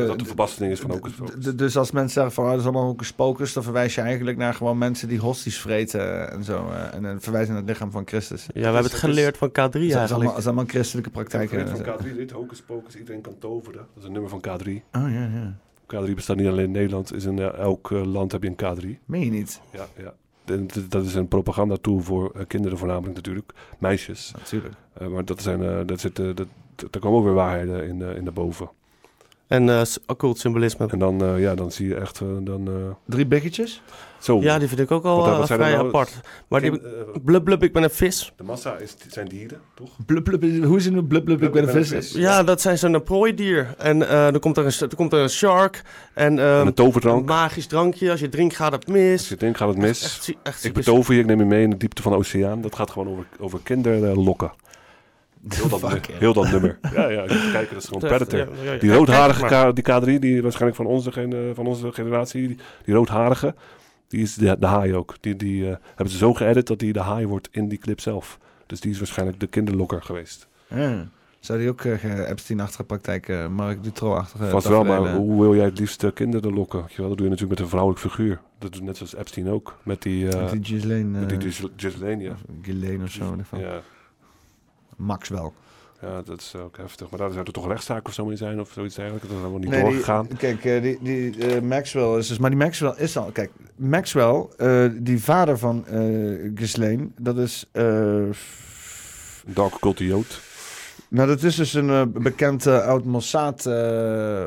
eh, 0.00 0.06
Dat 0.06 0.18
de 0.18 0.24
verbastering 0.24 0.72
is 0.72 0.80
van 0.80 0.90
hocus 0.90 1.12
d- 1.12 1.16
pocus. 1.16 1.44
d- 1.44 1.58
Dus 1.58 1.76
als 1.76 1.90
mensen 1.90 2.10
zeggen 2.12 2.32
van, 2.32 2.44
oh, 2.44 2.50
dat 2.50 2.58
is 2.58 2.64
allemaal 2.64 2.84
hocus 2.84 3.12
pocus, 3.12 3.52
dan 3.52 3.62
verwijs 3.62 3.94
je 3.94 4.00
eigenlijk 4.00 4.36
naar 4.38 4.54
gewoon 4.54 4.78
mensen 4.78 5.08
die 5.08 5.18
hosties 5.18 5.58
vreten 5.60 6.30
en 6.32 6.44
zo. 6.44 6.68
eh, 6.70 6.94
en 6.94 7.02
dan 7.02 7.20
verwijzen 7.20 7.52
naar 7.52 7.60
het 7.62 7.70
lichaam 7.70 7.90
van 7.90 8.02
Christus. 8.06 8.46
Ja, 8.46 8.52
we 8.54 8.60
hebben 8.60 8.82
het 8.82 8.94
geleerd 8.94 9.36
van 9.36 9.48
K3 9.48 9.52
Dat 9.52 9.74
is 9.74 9.80
allemaal, 9.82 9.98
eigenlijk. 9.98 10.30
dat 10.30 10.38
is 10.38 10.46
allemaal 10.46 10.64
christelijke 10.66 11.10
praktijken. 11.10 11.68
Van 11.68 11.80
K3 11.84 12.16
dit, 12.16 12.30
hocus 12.30 12.60
pocus, 12.62 12.96
iedereen 12.96 13.20
kan 13.20 13.34
toveren. 13.38 13.78
Dat 13.94 14.02
is 14.02 14.04
een 14.04 14.12
nummer 14.12 14.30
van 14.30 14.40
K3. 14.48 14.66
Oh 14.92 15.10
ja, 15.12 15.28
ja. 15.34 15.56
K3 15.94 16.14
bestaat 16.14 16.36
niet 16.36 16.46
alleen 16.46 16.64
in 16.64 16.70
Nederland, 16.70 17.14
is 17.14 17.24
in 17.24 17.38
eh, 17.38 17.58
elk 17.58 17.90
eh, 17.90 18.04
land 18.04 18.32
heb 18.32 18.42
je 18.42 18.52
een 18.56 18.76
K3. 18.96 18.98
Meen 19.04 19.24
je 19.24 19.30
niet? 19.30 19.60
Ja, 19.72 19.86
ja. 19.96 20.14
En 20.44 20.68
Dat 20.88 21.04
is 21.04 21.14
een 21.14 21.28
propagandatool 21.28 22.00
voor 22.00 22.32
eh, 22.34 22.46
kinderen 22.46 22.78
voornamelijk 22.78 23.14
natuurlijk, 23.14 23.52
meisjes. 23.78 24.32
Natuurlijk. 24.36 24.74
Eh, 24.92 25.08
maar 25.08 25.24
dat 25.24 25.42
zijn, 25.42 25.62
eh 25.62 25.80
dat 25.86 26.00
zit, 26.00 26.18
eh, 26.18 26.24
dat, 26.26 26.46
dat- 26.74 26.92
daar 26.92 27.02
komen 27.02 27.18
ook 27.18 27.24
weer 27.24 27.34
waarheden 27.34 27.82
in, 27.88 28.00
in 28.16 28.24
naar 28.24 28.32
boven. 28.32 28.70
En 29.46 29.68
eh, 29.68 29.82
occult 30.06 30.38
symbolisme. 30.38 30.86
En 30.88 30.98
dan, 30.98 31.22
eh, 31.24 31.40
ja, 31.40 31.54
dan 31.54 31.72
zie 31.72 31.88
je 31.88 31.94
echt, 31.94 32.18
dan... 32.18 32.68
eh, 32.68 32.74
Drie 33.04 33.26
biggetjes? 33.26 33.82
Zo. 34.18 34.40
Ja, 34.40 34.58
die 34.58 34.68
vind 34.68 34.80
ik 34.80 34.90
ook 34.90 35.04
al 35.04 35.16
Wat- 35.16 35.26
wat 35.26 35.40
eh, 35.40 35.46
zijn 35.46 35.58
vrij 35.58 35.72
nou? 35.72 35.86
apart. 35.86 36.20
Maar 36.48 36.60
die, 36.60 36.70
Kind- 36.70 36.82
eh, 36.82 36.90
blub 37.24 37.44
blub, 37.44 37.62
ik 37.62 37.72
ben 37.72 37.82
een 37.82 37.90
vis. 37.90 38.32
De 38.36 38.42
massa 38.42 38.76
is, 38.76 38.94
zijn 39.08 39.28
dieren, 39.28 39.60
toch? 39.74 39.90
Blub, 40.06 40.24
blub, 40.24 40.42
hoe 40.64 40.76
is 40.76 40.84
het 40.84 40.94
nu? 40.94 41.02
Blub, 41.02 41.24
blub, 41.24 41.42
ik 41.42 41.52
ben 41.52 41.76
een 41.76 41.84
vis. 41.84 42.12
Ja, 42.12 42.42
dat 42.42 42.60
zijn 42.60 42.78
zo'n 42.78 43.02
prooidier. 43.02 43.74
En 43.78 44.08
eh 44.08 44.30
dan, 44.30 44.40
komt 44.40 44.56
er 44.56 44.64
een, 44.66 44.88
er 44.90 44.96
komt 44.96 45.12
er 45.12 45.18
een 45.20 45.28
shark. 45.30 45.82
En, 46.14 46.38
ehm, 46.38 46.60
En 46.60 46.66
een 46.66 46.74
toverdrank. 46.74 47.18
Een 47.20 47.24
magisch 47.26 47.66
drankje. 47.66 48.10
Als 48.10 48.20
je 48.20 48.28
drinkt 48.28 48.56
gaat 48.56 48.72
het 48.72 48.86
mis. 48.88 49.18
Als 49.18 49.28
je 49.28 49.36
denkt, 49.36 49.58
gaat 49.58 49.68
het 49.68 49.76
mis. 49.78 50.02
Echt, 50.04 50.32
echt 50.42 50.64
ik 50.64 50.72
betover 50.72 51.14
je, 51.14 51.20
ik 51.20 51.26
neem 51.26 51.38
je 51.38 51.44
mee 51.44 51.62
in 51.62 51.70
de 51.70 51.76
diepte 51.76 52.02
van 52.02 52.12
de 52.12 52.18
oceaan. 52.18 52.60
Dat 52.60 52.74
gaat 52.74 52.90
gewoon 52.90 53.08
over, 53.08 53.26
over 53.40 53.58
kinderlokken. 53.62 54.52
Heel 55.48 55.68
dat, 55.68 55.80
Fuck, 55.80 56.08
nu- 56.08 56.14
ja. 56.14 56.18
heel 56.20 56.32
dat 56.32 56.50
nummer. 56.50 56.78
Ja, 56.94 57.08
ja, 57.08 57.22
even 57.22 57.52
kijken, 57.52 57.74
dat 57.74 57.82
is 57.82 57.88
gewoon 57.88 58.08
Predator. 58.08 58.48
Die 58.80 58.92
roodharige 58.94 59.72
die 59.72 59.84
K3, 59.84 60.18
die 60.20 60.42
waarschijnlijk 60.42 60.76
van 60.76 60.86
onze, 60.86 61.12
van 61.54 61.66
onze 61.66 61.92
generatie, 61.92 62.46
die, 62.48 62.56
die 62.84 62.94
roodharige, 62.94 63.54
die 64.08 64.22
is 64.22 64.34
de, 64.34 64.56
de 64.58 64.66
haai 64.66 64.94
ook. 64.94 65.16
Die, 65.20 65.36
die 65.36 65.70
eh, 65.70 65.76
hebben 65.86 66.10
ze 66.10 66.16
zo 66.16 66.34
geëdit 66.34 66.66
dat 66.66 66.78
die 66.78 66.92
de 66.92 67.00
haai 67.00 67.26
wordt 67.26 67.48
in 67.50 67.68
die 67.68 67.78
clip 67.78 68.00
zelf. 68.00 68.38
Dus 68.66 68.80
die 68.80 68.90
is 68.90 68.98
waarschijnlijk 68.98 69.40
de 69.40 69.46
kinderlokker 69.46 70.02
geweest. 70.02 70.48
Zou 71.40 71.58
die 71.58 71.68
ook 71.68 71.82
uh, 71.82 72.30
Epstein-achtige 72.30 72.84
praktijk, 72.84 73.28
uh, 73.28 73.48
Mark 73.48 73.82
Dutroux-achtige... 73.82 74.48
Vast 74.48 74.68
wel, 74.68 74.84
maar 74.84 75.14
hoe 75.14 75.40
wil 75.40 75.54
jij 75.54 75.64
het 75.64 75.78
liefst 75.78 76.02
uh, 76.02 76.10
kinderen 76.14 76.54
lokken? 76.54 76.86
Wel, 76.96 77.08
dat 77.08 77.16
doe 77.16 77.26
je 77.26 77.32
natuurlijk 77.32 77.50
met 77.50 77.60
een 77.60 77.68
vrouwelijk 77.68 78.00
figuur. 78.00 78.40
Dat 78.58 78.72
doet 78.72 78.82
net 78.82 78.96
zoals 78.96 79.14
Epstein 79.14 79.48
ook. 79.48 79.78
Met 79.82 80.02
die... 80.02 80.24
Met 80.24 80.50
die 80.50 80.64
Ghislaine... 80.64 81.18
met 81.18 81.40
die 81.40 81.52
Ghislaine, 81.76 82.22
ja. 82.22 82.36
Ghislaine 82.62 83.04
of 83.04 83.10
zo. 83.10 83.36
Van. 83.42 83.58
Ja. 83.58 83.80
Maxwell. 84.96 85.50
Ja, 86.00 86.22
dat 86.22 86.40
is 86.40 86.54
ook 86.56 86.76
heftig. 86.76 87.10
Maar 87.10 87.18
daar 87.18 87.30
zou 87.32 87.44
er 87.46 87.52
toch 87.52 87.66
rechtszaak 87.66 88.06
of 88.06 88.14
zo 88.14 88.24
mee 88.24 88.36
zijn 88.36 88.60
of 88.60 88.70
zoiets 88.72 88.98
eigenlijk. 88.98 89.28
Dat 89.28 89.36
is 89.36 89.42
helemaal 89.42 89.62
niet 89.62 89.70
nee, 89.70 89.82
doorgegaan. 89.82 90.26
Die, 90.26 90.36
kijk, 90.36 90.64
uh, 90.64 90.82
die, 90.82 90.98
die 91.02 91.36
uh, 91.36 91.60
Maxwell 91.60 92.18
is 92.18 92.28
dus... 92.28 92.38
Maar 92.38 92.50
die 92.50 92.58
Maxwell 92.58 92.94
is 92.96 93.16
al... 93.16 93.30
Kijk, 93.30 93.50
Maxwell, 93.76 94.46
uh, 94.58 94.90
die 94.94 95.22
vader 95.22 95.58
van 95.58 95.84
uh, 95.90 96.50
Ghislaine, 96.54 97.08
dat 97.16 97.38
is... 97.38 97.70
Dark 99.46 99.74
occulte 99.74 100.06
jood. 100.06 100.40
Nou, 101.08 101.28
dat 101.28 101.42
is 101.42 101.56
dus 101.56 101.74
een 101.74 101.88
uh, 101.88 102.02
bekend 102.02 102.66
uh, 102.66 102.86
oud 102.86 103.04
Mossad 103.04 103.66
uh, 103.66 104.46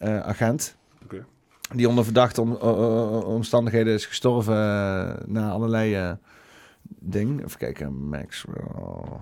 agent. 0.00 0.76
Okay. 1.04 1.24
Die 1.74 1.88
onder 1.88 2.04
verdachte 2.04 2.40
om, 2.40 2.52
omstandigheden 2.52 3.94
is 3.94 4.06
gestorven 4.06 4.54
na 5.26 5.50
allerlei 5.50 6.16
dingen. 6.82 7.44
Even 7.44 7.58
kijken, 7.58 8.08
Maxwell. 8.08 9.20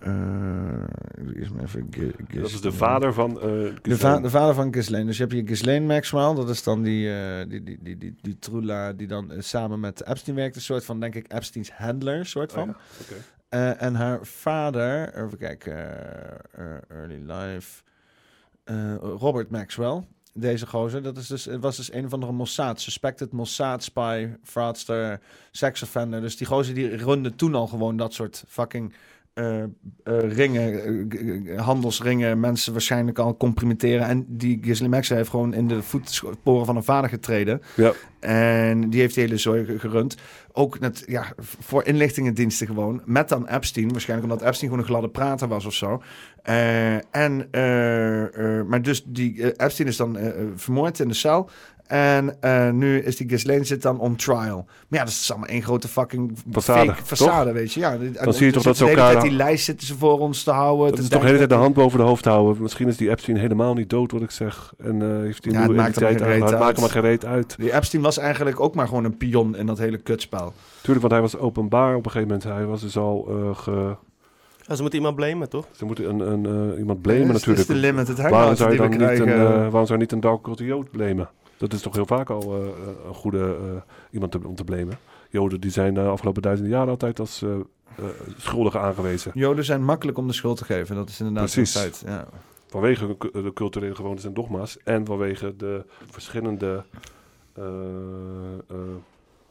Even 0.00 1.90
dat 2.32 2.50
is 2.50 2.60
de 2.60 2.72
vader 2.72 3.12
van 3.12 3.30
uh, 3.30 3.40
de, 3.82 3.96
va 3.96 4.20
de, 4.20 4.30
vader 4.30 4.54
van 4.54 4.72
Ghislaine. 4.72 5.06
Dus 5.06 5.16
je 5.16 5.22
hebt 5.22 5.34
je 5.34 5.44
Ghislaine 5.44 5.86
Maxwell. 5.86 6.34
Dat 6.34 6.48
is 6.48 6.62
dan 6.62 6.82
die, 6.82 7.06
uh, 7.06 7.38
die, 7.48 7.62
die, 7.62 7.78
die, 7.82 7.98
die, 7.98 8.14
die 8.20 8.38
Trula 8.38 8.92
die 8.92 9.06
dan 9.06 9.32
samen 9.38 9.80
met 9.80 10.04
Epstein 10.06 10.36
werkt. 10.36 10.56
Een 10.56 10.62
soort 10.62 10.84
van, 10.84 11.00
denk 11.00 11.14
ik, 11.14 11.32
Epsteins 11.32 11.70
handler, 11.70 12.26
soort 12.26 12.52
van. 12.52 12.68
Oh, 12.68 12.74
ja. 12.98 13.04
okay. 13.04 13.18
Uh, 13.50 13.82
en 13.82 13.94
haar 13.94 14.26
vader, 14.26 15.24
even 15.24 15.38
kijken, 15.38 15.76
uh, 16.58 16.98
early 16.98 17.32
life, 17.32 17.82
uh, 18.64 18.94
Robert 18.96 19.50
Maxwell. 19.50 20.02
Deze 20.32 20.66
gozer, 20.66 21.02
dat 21.02 21.16
is 21.16 21.26
dus, 21.26 21.46
was 21.60 21.76
dus 21.76 21.92
een 21.92 22.08
van 22.08 22.20
de 22.20 22.26
Mossad, 22.26 22.80
suspected 22.80 23.32
Mossad 23.32 23.82
spy, 23.82 24.28
fraudster, 24.42 25.20
sex 25.50 25.82
offender. 25.82 26.20
Dus 26.20 26.36
die 26.36 26.46
gozer 26.46 26.74
die 26.74 26.96
runde 26.96 27.34
toen 27.34 27.54
al 27.54 27.66
gewoon 27.66 27.96
dat 27.96 28.14
soort 28.14 28.44
fucking 28.48 28.94
uh, 29.34 29.62
uh, 30.04 30.32
ringen, 30.32 30.72
uh, 31.14 31.60
handelsringen, 31.60 32.40
mensen 32.40 32.72
waarschijnlijk 32.72 33.18
al 33.18 33.36
comprimenteren. 33.36 34.06
En 34.06 34.24
die 34.28 34.58
Ghislaine 34.62 34.96
Maxwell 34.96 35.16
heeft 35.16 35.30
gewoon 35.30 35.54
in 35.54 35.68
de 35.68 35.82
voetsporen 35.82 36.66
van 36.66 36.76
een 36.76 36.84
vader 36.84 37.10
getreden. 37.10 37.62
Ja. 37.76 37.92
En 38.20 38.90
die 38.90 39.00
heeft 39.00 39.14
de 39.14 39.20
hele 39.20 39.36
zooi 39.36 39.78
gerund. 39.78 40.16
Ook 40.52 40.78
net, 40.78 41.02
ja, 41.06 41.32
voor 41.38 41.84
inlichtingendiensten 41.84 42.66
gewoon. 42.66 43.02
Met 43.04 43.28
dan 43.28 43.48
Epstein. 43.48 43.92
Waarschijnlijk 43.92 44.32
omdat 44.32 44.48
Epstein 44.48 44.70
gewoon 44.70 44.84
een 44.84 44.90
gladde 44.90 45.10
prater 45.10 45.48
was 45.48 45.64
of 45.64 45.74
zo. 45.74 46.02
Uh, 46.48 46.94
en, 46.94 47.48
uh, 47.52 48.62
maar 48.62 48.82
dus 48.82 49.04
die 49.06 49.56
Epstein 49.56 49.88
is 49.88 49.96
dan 49.96 50.18
vermoord 50.54 50.98
in 50.98 51.08
de 51.08 51.14
cel. 51.14 51.50
En 51.90 52.36
uh, 52.44 52.70
nu 52.70 53.00
is 53.00 53.16
die 53.16 53.28
Ghislaine 53.28 53.64
zit 53.64 53.82
dan 53.82 53.98
on 53.98 54.16
trial. 54.16 54.64
Maar 54.88 54.98
ja, 54.98 55.04
dat 55.04 55.08
is 55.08 55.30
allemaal 55.30 55.48
één 55.48 55.62
grote 55.62 55.88
fucking 55.88 56.32
façade, 56.38 56.62
fake 56.62 57.02
façade, 57.04 57.52
weet 57.52 57.72
je. 57.72 57.80
Ja, 57.80 57.96
dan 58.12 58.32
zie 58.32 58.46
je 58.46 58.52
toch 58.52 58.62
dat 58.62 58.76
ze 58.76 58.88
elkaar... 58.88 58.96
De 58.96 59.02
hele 59.02 59.20
tijd 59.20 59.30
die 59.30 59.36
lijst 59.36 59.64
zitten 59.64 59.86
ze 59.86 59.96
voor 59.96 60.18
ons 60.18 60.42
te 60.42 60.50
houden. 60.50 60.90
Dat 60.90 60.98
is 60.98 61.08
toch 61.08 61.20
de 61.20 61.26
hele 61.26 61.38
tijd 61.38 61.50
de 61.50 61.56
hand 61.56 61.74
boven 61.74 61.98
de 61.98 62.04
hoofd 62.04 62.24
houden. 62.24 62.62
Misschien 62.62 62.88
is 62.88 62.96
die 62.96 63.10
Epstein 63.10 63.36
helemaal 63.36 63.74
niet 63.74 63.90
dood, 63.90 64.12
wat 64.12 64.22
ik 64.22 64.30
zeg. 64.30 64.72
En 64.78 65.00
uh, 65.00 65.20
heeft 65.20 65.42
die 65.42 65.52
ja, 65.52 65.62
het 65.62 65.76
maakt 65.76 66.00
hem 66.00 66.16
geen 66.16 66.42
uit. 66.42 66.58
maakt 66.58 66.80
maar 66.80 66.90
gereed 66.90 67.24
uit. 67.24 67.54
Die 67.58 67.74
Epstein 67.74 68.02
was 68.02 68.18
eigenlijk 68.18 68.60
ook 68.60 68.74
maar 68.74 68.88
gewoon 68.88 69.04
een 69.04 69.16
pion 69.16 69.56
in 69.56 69.66
dat 69.66 69.78
hele 69.78 69.98
kutspel. 69.98 70.52
Tuurlijk, 70.80 71.00
want 71.00 71.12
hij 71.12 71.20
was 71.20 71.36
openbaar 71.36 71.96
op 71.96 72.04
een 72.04 72.10
gegeven 72.10 72.34
moment. 72.34 72.56
Hij 72.56 72.66
was 72.66 72.80
dus 72.80 72.96
al 72.96 73.28
uh, 73.30 73.56
ge... 73.56 73.96
Ja, 74.66 74.74
ze 74.74 74.80
moeten 74.80 74.98
iemand 74.98 75.16
blamen, 75.16 75.48
toch? 75.48 75.66
Ze 75.72 75.84
moeten 75.84 76.08
een, 76.08 76.20
een, 76.20 76.70
uh, 76.72 76.78
iemand 76.78 77.02
blamen 77.02 77.26
ja, 77.26 77.32
natuurlijk. 77.32 77.66
Dat 77.66 77.76
is 77.76 77.82
de 77.82 77.86
limit. 77.86 78.08
Het 78.08 78.20
waarom 78.20 78.56
zou 78.56 78.70
je 78.70 78.76
dan 78.76 78.90
niet 78.90 79.00
een, 79.00 79.28
uh, 79.28 79.44
waarom 79.44 79.86
zou 79.86 79.92
je 79.92 79.96
niet 79.96 80.12
een 80.12 80.20
dark 80.20 80.46
jood 80.56 80.90
blamen? 80.90 81.28
Dat 81.60 81.72
is 81.72 81.82
toch 81.82 81.94
heel 81.94 82.06
vaak 82.06 82.30
al 82.30 82.56
uh, 82.56 82.68
een 83.06 83.14
goede 83.14 83.38
uh, 83.38 83.80
iemand 84.10 84.32
te, 84.32 84.40
om 84.46 84.54
te 84.54 84.64
blamen. 84.64 84.98
Joden 85.30 85.60
die 85.60 85.70
zijn 85.70 85.94
de 85.94 86.00
afgelopen 86.00 86.42
duizenden 86.42 86.72
jaren 86.74 86.90
altijd 86.90 87.20
als 87.20 87.44
schuldigen 88.36 88.80
aangewezen. 88.80 89.32
Joden 89.34 89.64
zijn 89.64 89.84
makkelijk 89.84 90.18
om 90.18 90.26
de 90.26 90.32
schuld 90.32 90.56
te 90.56 90.64
geven. 90.64 90.96
Dat 90.96 91.08
is 91.08 91.18
inderdaad 91.18 91.52
Precies. 91.52 91.74
een 91.74 91.80
feit. 91.80 92.02
Ja. 92.06 92.26
Vanwege 92.66 93.16
de 93.32 93.50
culturele 93.54 93.94
gewoontes 93.94 94.24
en 94.24 94.34
dogma's. 94.34 94.78
En 94.84 95.06
vanwege 95.06 95.56
de 95.56 95.84
verschillende 96.10 96.84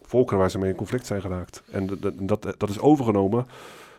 volkeren 0.01 0.39
waar 0.39 0.51
ze 0.51 0.57
mee 0.57 0.69
in 0.69 0.75
conflict 0.75 1.05
zijn 1.05 1.21
geraakt. 1.21 1.63
En 1.71 1.99
dat, 2.19 2.55
dat 2.57 2.69
is 2.69 2.79
overgenomen. 2.79 3.47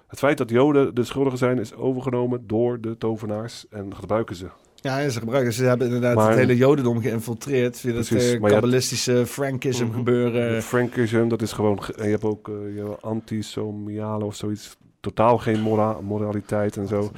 Het 0.07 0.19
feit 0.19 0.39
dat 0.39 0.51
Joden 0.51 0.95
de 0.95 1.05
schuldigen 1.05 1.39
zijn, 1.39 1.59
is 1.59 1.75
overgenomen 1.75 2.47
door 2.47 2.81
de 2.81 2.99
tovenaars. 2.99 3.67
En 3.69 3.97
gebruiken 3.97 4.37
ze. 4.37 4.47
Ja, 4.81 5.09
ze 5.09 5.19
gebruiken. 5.19 5.53
Ze 5.53 5.65
hebben 5.65 5.87
inderdaad 5.87 6.15
maar, 6.15 6.29
het 6.29 6.39
hele 6.39 6.57
Jodendom 6.57 7.01
geïnfiltreerd. 7.01 7.81
Via 7.81 7.93
dat 7.93 8.09
precies, 8.09 8.35
uh, 8.35 8.43
kabbalistische 8.43 9.13
ja, 9.13 9.27
Frankism 9.27 9.85
-hmm. 9.85 9.93
gebeuren. 9.93 10.63
Frankism, 10.63 11.29
dat 11.29 11.43
is 11.43 11.53
gewoon. 11.53 11.83
En 11.97 12.05
je 12.05 12.11
hebt 12.11 12.25
ook 12.25 12.49
uh, 12.49 12.75
je 12.77 12.97
antisomiale 13.01 14.25
of 14.25 14.35
zoiets. 14.35 14.77
Totaal 15.01 15.39
geen 15.39 15.61
mora 15.61 16.01
moraliteit 16.01 16.77
en 16.77 16.89
zo. 16.89 17.11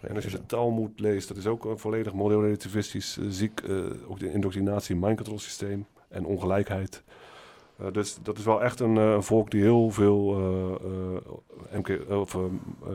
En 0.00 0.14
als 0.14 0.24
je 0.24 0.30
de 0.30 0.46
Talmud 0.46 1.00
leest, 1.00 1.28
dat 1.28 1.36
is 1.36 1.46
ook 1.46 1.64
een 1.64 1.78
volledig 1.78 2.12
moreel-relativistisch 2.12 3.18
uh, 3.20 3.26
ziek. 3.30 3.62
ook 4.08 4.18
de 4.18 4.32
indoctrinatie, 4.32 4.96
mind 4.96 5.16
control 5.16 5.38
systeem 5.38 5.86
en 6.08 6.24
ongelijkheid. 6.24 7.02
Uh, 7.80 7.86
dus 7.92 8.18
dat 8.22 8.38
is 8.38 8.44
wel 8.44 8.62
echt 8.62 8.80
een, 8.80 8.96
uh, 8.96 9.12
een 9.12 9.22
volk 9.22 9.50
die 9.50 9.62
heel 9.62 9.90
veel 9.90 10.38
uh, 11.72 11.78
MK, 11.78 12.00
of, 12.08 12.36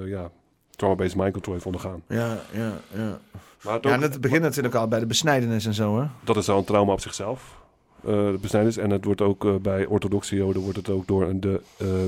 ja, 0.05 0.31
trauma-based 0.69 1.15
mind 1.15 1.31
control 1.31 1.53
heeft 1.53 1.65
ondergaan. 1.65 2.03
Ja, 2.07 2.39
ja, 2.53 2.73
ja. 2.93 3.19
Maar 3.63 3.73
het, 3.73 3.83
ja, 3.83 3.89
ook, 3.89 3.95
en 3.95 4.01
het 4.01 4.21
begint 4.21 4.41
natuurlijk 4.41 4.75
al 4.75 4.87
bij 4.87 4.99
de 4.99 5.05
besnijdenis 5.05 5.65
en 5.65 5.73
zo, 5.73 5.99
hè? 5.99 6.05
Dat 6.23 6.37
is 6.37 6.49
al 6.49 6.57
een 6.57 6.63
trauma 6.63 6.91
op 6.91 7.01
zichzelf. 7.01 7.55
de 8.01 8.37
besnijdenis. 8.41 8.77
En 8.77 8.89
het 8.89 9.05
wordt 9.05 9.21
ook 9.21 9.61
bij 9.61 9.85
orthodoxe 9.85 10.35
joden 10.35 10.61
wordt 10.61 10.77
het 10.77 10.89
ook 10.89 11.07
door 11.07 11.23
een 11.23 11.39
de 11.39 11.61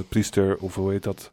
priester, 0.09 0.57
of 0.59 0.75
hoe 0.75 0.91
heet 0.91 1.03
dat? 1.03 1.31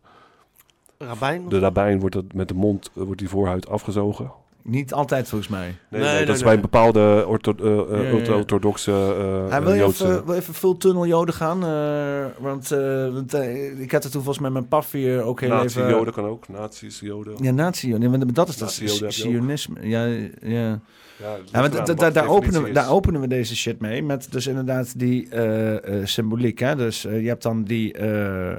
Rabijn? 0.99 1.49
De 1.49 1.59
rabbijn 1.59 2.01
wordt 2.01 2.15
het 2.15 2.33
met 2.33 2.49
de 2.49 2.55
mond, 2.55 2.91
wordt 2.93 3.19
die 3.19 3.29
voorhuid 3.29 3.69
afgezogen. 3.69 4.31
Niet 4.69 4.93
altijd 4.93 5.29
volgens 5.29 5.51
mij. 5.51 5.65
Nee, 5.91 6.01
nee, 6.01 6.01
nee 6.01 6.19
dat 6.19 6.27
nee, 6.27 6.37
is 6.37 6.43
bij 6.43 6.61
bij 6.71 7.25
ortho, 7.25 7.55
uh, 7.61 8.01
uh, 8.01 8.13
ja, 8.13 8.25
ja. 8.25 8.35
orthodoxe 8.37 8.91
uh, 8.91 9.51
ja, 9.51 9.63
wil 9.63 9.73
je 9.75 9.85
even, 9.85 10.27
wil 10.27 10.35
even 10.35 10.55
full 10.55 10.77
tunnel 10.77 11.07
joden 11.07 11.35
gaan? 11.35 11.65
Uh, 11.65 12.27
want, 12.39 12.69
want 13.13 13.35
ik 13.79 13.93
had 13.93 14.03
het 14.03 14.13
toen 14.13 14.23
volgens 14.23 14.39
mij 14.39 14.51
met 14.51 14.69
Paffy 14.69 15.19
ook 15.23 15.41
heel 15.41 15.49
nazi 15.49 15.79
even... 15.81 15.91
joden 15.91 16.13
kan 16.15 16.25
ook, 16.25 16.49
nazi's 16.49 17.01
joden. 17.01 17.35
Ja, 17.41 17.51
nazi 17.51 17.89
joden. 17.89 18.11
Ja, 18.13 18.25
dat 18.33 18.49
is 18.49 18.57
dat 18.57 18.73
sionisme. 19.09 19.89
Ja, 19.89 20.05
ja. 20.05 20.81
Ja, 21.19 21.37
Ja, 21.53 21.61
maar 21.61 21.71
eraan 21.73 21.85
da- 21.85 21.95
da- 21.95 22.11
daar, 22.11 22.29
openen 22.29 22.63
we, 22.63 22.73
daar 22.73 22.91
openen 22.91 23.21
we 23.21 23.29
deze 23.29 23.57
shit 23.57 23.81
mee. 23.81 24.03
Met 24.03 24.33
dus 24.33 24.47
inderdaad 24.47 24.99
die 24.99 25.29
eh, 25.29 26.01
eh, 26.01 26.07
symboliek. 26.07 26.59
Hè? 26.59 26.77
Dus 26.77 27.05
eh, 27.05 27.21
je 27.23 27.29
hebt 27.29 27.43
dan 27.43 27.65
die 27.65 27.93
eh, 27.93 28.51
eh, 28.51 28.57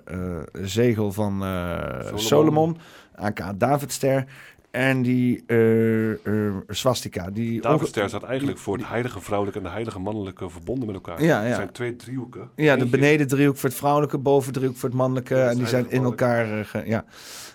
zegel 0.61 1.11
van 1.11 1.43
eh, 1.43 1.99
Solomon. 1.99 2.19
Solomon. 2.19 2.77
aka 3.15 3.53
Davidster. 3.53 4.25
En 4.71 5.01
die 5.01 5.43
eh, 5.45 6.55
swastika. 6.67 7.29
Die 7.29 7.61
Davidster 7.61 8.07
staat 8.09 8.23
eigenlijk 8.23 8.57
voor 8.57 8.77
het 8.77 8.87
heilige 8.87 9.21
vrouwelijke 9.21 9.59
en 9.59 9.65
de 9.65 9.71
heilige 9.71 9.99
mannelijke 9.99 10.49
verbonden 10.49 10.85
met 10.85 10.95
elkaar. 10.95 11.23
Ja, 11.23 11.39
Het 11.39 11.49
ja. 11.49 11.55
zijn 11.55 11.71
twee 11.71 11.95
driehoeken. 11.95 12.49
Ja, 12.55 12.75
de 12.75 12.85
beneden 12.85 13.27
driehoek 13.27 13.57
voor 13.57 13.69
het 13.69 13.77
vrouwelijke, 13.77 14.17
boven 14.17 14.53
driehoek 14.53 14.75
voor 14.75 14.89
het 14.89 14.97
mannelijke. 14.97 15.35
en 15.35 15.57
die 15.57 15.67
zijn 15.67 15.89
in 15.89 16.03
elkaar. 16.03 16.59
eh, 16.59 16.65
ge- 16.65 16.83
ja. 16.85 17.05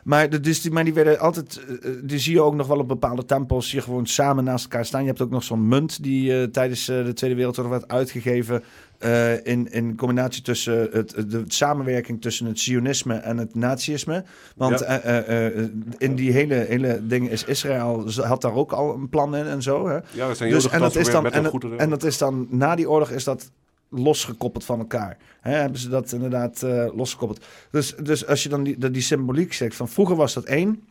Maar, 0.05 0.31
de, 0.31 0.41
dus 0.41 0.61
die, 0.61 0.71
maar 0.73 0.85
die 0.85 0.95
werden 0.95 1.19
altijd. 1.19 1.61
die 2.05 2.19
zie 2.19 2.33
je 2.33 2.41
ook 2.43 2.55
nog 2.55 2.67
wel 2.67 2.79
op 2.79 2.89
bepaalde 2.89 3.25
tempels. 3.25 3.73
Hier 3.73 3.83
gewoon 3.83 4.07
samen 4.07 4.45
naast 4.45 4.65
elkaar 4.65 4.85
staan. 4.85 5.01
Je 5.03 5.07
hebt 5.09 5.21
ook 5.21 5.31
nog 5.31 5.43
zo'n 5.45 5.69
munt 5.69 6.03
die 6.03 6.51
tijdens 6.51 6.85
de 6.87 7.13
Tweede 7.15 7.37
Wereldoorlog 7.37 7.73
werd 7.73 7.89
uitgegeven. 7.89 8.63
Eh, 9.03 9.47
in, 9.53 9.71
in 9.73 9.97
combinatie 9.97 10.43
tussen 10.43 10.89
het, 10.93 11.15
de 11.29 11.45
samenwerking 11.47 12.21
tussen 12.21 12.47
het 12.47 12.61
Zionisme 12.61 13.15
en 13.15 13.37
het 13.39 13.55
Nazisme. 13.55 14.25
Want 14.57 14.79
Ja. 14.79 14.87
eh, 15.01 15.47
eh, 15.47 15.69
in 15.99 16.15
die 16.15 16.33
hele, 16.33 16.55
hele 16.55 17.07
ding 17.07 17.31
is 17.31 17.45
Israël 17.45 18.11
had 18.23 18.41
daar 18.43 18.55
ook 18.55 18.73
al 18.73 18.95
een 18.95 19.09
plan 19.09 19.37
in 19.37 19.47
en 19.47 19.63
zo. 19.63 19.89
Hè? 19.89 19.95
Ja, 20.11 20.29
er 20.29 20.37
zijn 20.37 20.51
dus, 20.51 20.69
en 20.69 20.81
dat 20.81 20.97
is 20.97 21.11
dan 21.11 21.27
en, 21.27 21.43
dat- 21.43 21.53
en 21.81 21.91
dat 21.91 22.03
is 22.05 22.19
dan 22.19 22.47
na 22.51 22.75
die 22.75 22.91
oorlog 22.91 23.11
is 23.11 23.25
dat 23.25 23.51
losgekoppeld 23.91 24.65
van 24.65 24.79
elkaar. 24.79 25.17
Hebben 25.41 25.79
ze 25.81 25.89
dat 25.89 26.13
inderdaad 26.13 26.63
losgekoppeld. 26.95 27.45
Dus, 27.71 27.95
dus 28.03 28.27
als 28.27 28.43
je 28.43 28.49
dan 28.49 28.63
die, 28.63 28.91
die 28.91 29.03
symboliek 29.03 29.53
zegt 29.53 29.77
van 29.77 29.89
vroeger 29.89 30.17
was 30.17 30.35
dat 30.35 30.45
één, 30.45 30.83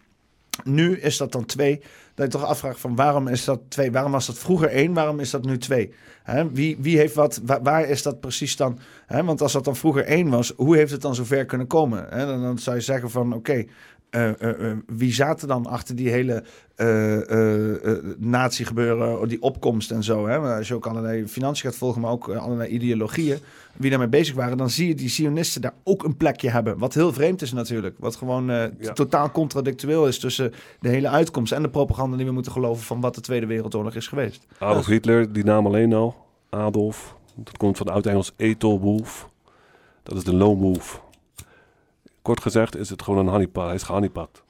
nu 0.64 1.00
is 1.00 1.18
dat 1.18 1.32
dan 1.32 1.46
twee. 1.46 1.82
Dat 2.16 2.26
je 2.32 2.40
toch 2.40 2.50
afvraagt 2.50 2.80
van 2.80 2.96
waarom 2.96 3.28
is 3.28 3.46
dat 3.46 3.60
twee? 3.68 3.92
Waarom 3.92 4.12
was 4.12 4.26
dat 4.26 4.38
vroeger 4.38 4.70
één? 4.70 4.94
Waarom 4.94 5.20
is 5.20 5.30
dat 5.30 5.46
nu 5.46 5.58
twee? 5.58 5.94
Hè, 6.24 6.52
wie, 6.52 6.78
wie 6.80 6.98
heeft 6.98 7.16
wat? 7.16 7.42
Waar, 7.64 7.88
is 7.88 8.04
dat 8.04 8.20
precies 8.20 8.56
dan? 8.56 8.80
Want 9.08 9.42
als 9.42 9.54
dat 9.54 9.64
dan 9.64 9.76
vroeger 9.76 10.04
één 10.04 10.30
was, 10.30 10.54
hoe 10.56 10.76
heeft 10.76 10.92
het 10.92 11.02
dan 11.02 11.16
zover 11.16 11.46
kunnen 11.46 11.68
komen? 11.68 12.06
Hè, 12.10 12.26
dan, 12.26 12.42
dan 12.42 12.60
zou 12.60 12.76
je 12.76 12.82
zeggen 12.82 13.10
van 13.10 13.34
oké. 13.34 13.66
Eh, 14.12 14.30
eh, 14.42 14.72
eh, 14.72 14.78
wie 14.88 15.14
zaten 15.14 15.48
dan 15.48 15.66
achter 15.66 15.96
die 15.96 16.10
hele 16.10 16.44
eh 16.76 17.30
eh, 17.32 17.86
eh, 17.86 18.04
nazi-gebeuren, 18.18 19.28
die 19.28 19.42
opkomst 19.42 19.92
en 19.92 20.04
zo? 20.04 20.28
Hè? 20.28 20.38
Als 20.38 20.68
je 20.68 20.74
ook 20.74 20.86
allerlei 20.86 21.28
financiën 21.28 21.70
gaat 21.70 21.78
volgen, 21.80 22.02
maar 22.02 22.12
ook 22.12 22.30
allerlei 22.30 22.70
ideologieën, 22.70 23.38
wie 23.78 23.90
daarmee 23.90 24.08
bezig 24.08 24.36
waren, 24.36 24.58
dan 24.58 24.70
zie 24.70 24.88
je 24.88 24.96
die 24.96 25.10
Zionisten 25.10 25.62
daar 25.62 25.74
ook 25.84 26.04
een 26.04 26.18
plekje 26.18 26.50
hebben. 26.50 26.78
Wat 26.78 26.94
heel 26.94 27.14
vreemd 27.14 27.42
is 27.42 27.54
natuurlijk. 27.54 27.96
Wat 28.00 28.16
gewoon 28.16 28.50
eh, 28.50 28.64
Ja. 28.80 28.94
totaal 28.94 29.32
contradictueel 29.32 30.08
is 30.08 30.20
tussen 30.20 30.54
de 30.80 30.90
hele 30.90 31.10
uitkomst 31.10 31.52
en 31.52 31.62
de 31.62 31.70
propaganda 31.70 32.18
die 32.18 32.26
we 32.26 32.32
moeten 32.32 32.52
geloven 32.52 32.84
van 32.84 33.02
wat 33.02 33.16
de 33.16 33.22
Tweede 33.22 33.46
Wereldoorlog 33.46 33.96
is 33.96 34.08
geweest. 34.08 34.48
Adolf 34.58 34.86
Hitler, 34.86 35.34
die 35.34 35.44
naam 35.44 35.66
alleen 35.66 35.94
al. 35.94 36.16
Adolf. 36.50 37.16
Dat 37.36 37.58
komt 37.58 37.78
van 37.78 37.86
het 37.86 37.96
oud-Engels 37.96 38.34
Ethel 38.38 38.80
Wolf. 38.80 39.30
Dat 40.04 40.18
is 40.18 40.24
de 40.24 40.34
lone 40.36 40.62
wolf. 40.62 41.02
Kort 42.22 42.42
gezegd 42.42 42.76
is 42.76 42.90
het 42.90 43.02
gewoon 43.02 43.20
een 43.20 43.32
honeypot. 43.32 43.64
Hij 43.66 43.76
is 43.76 43.84
gehoneypot. 43.84 44.44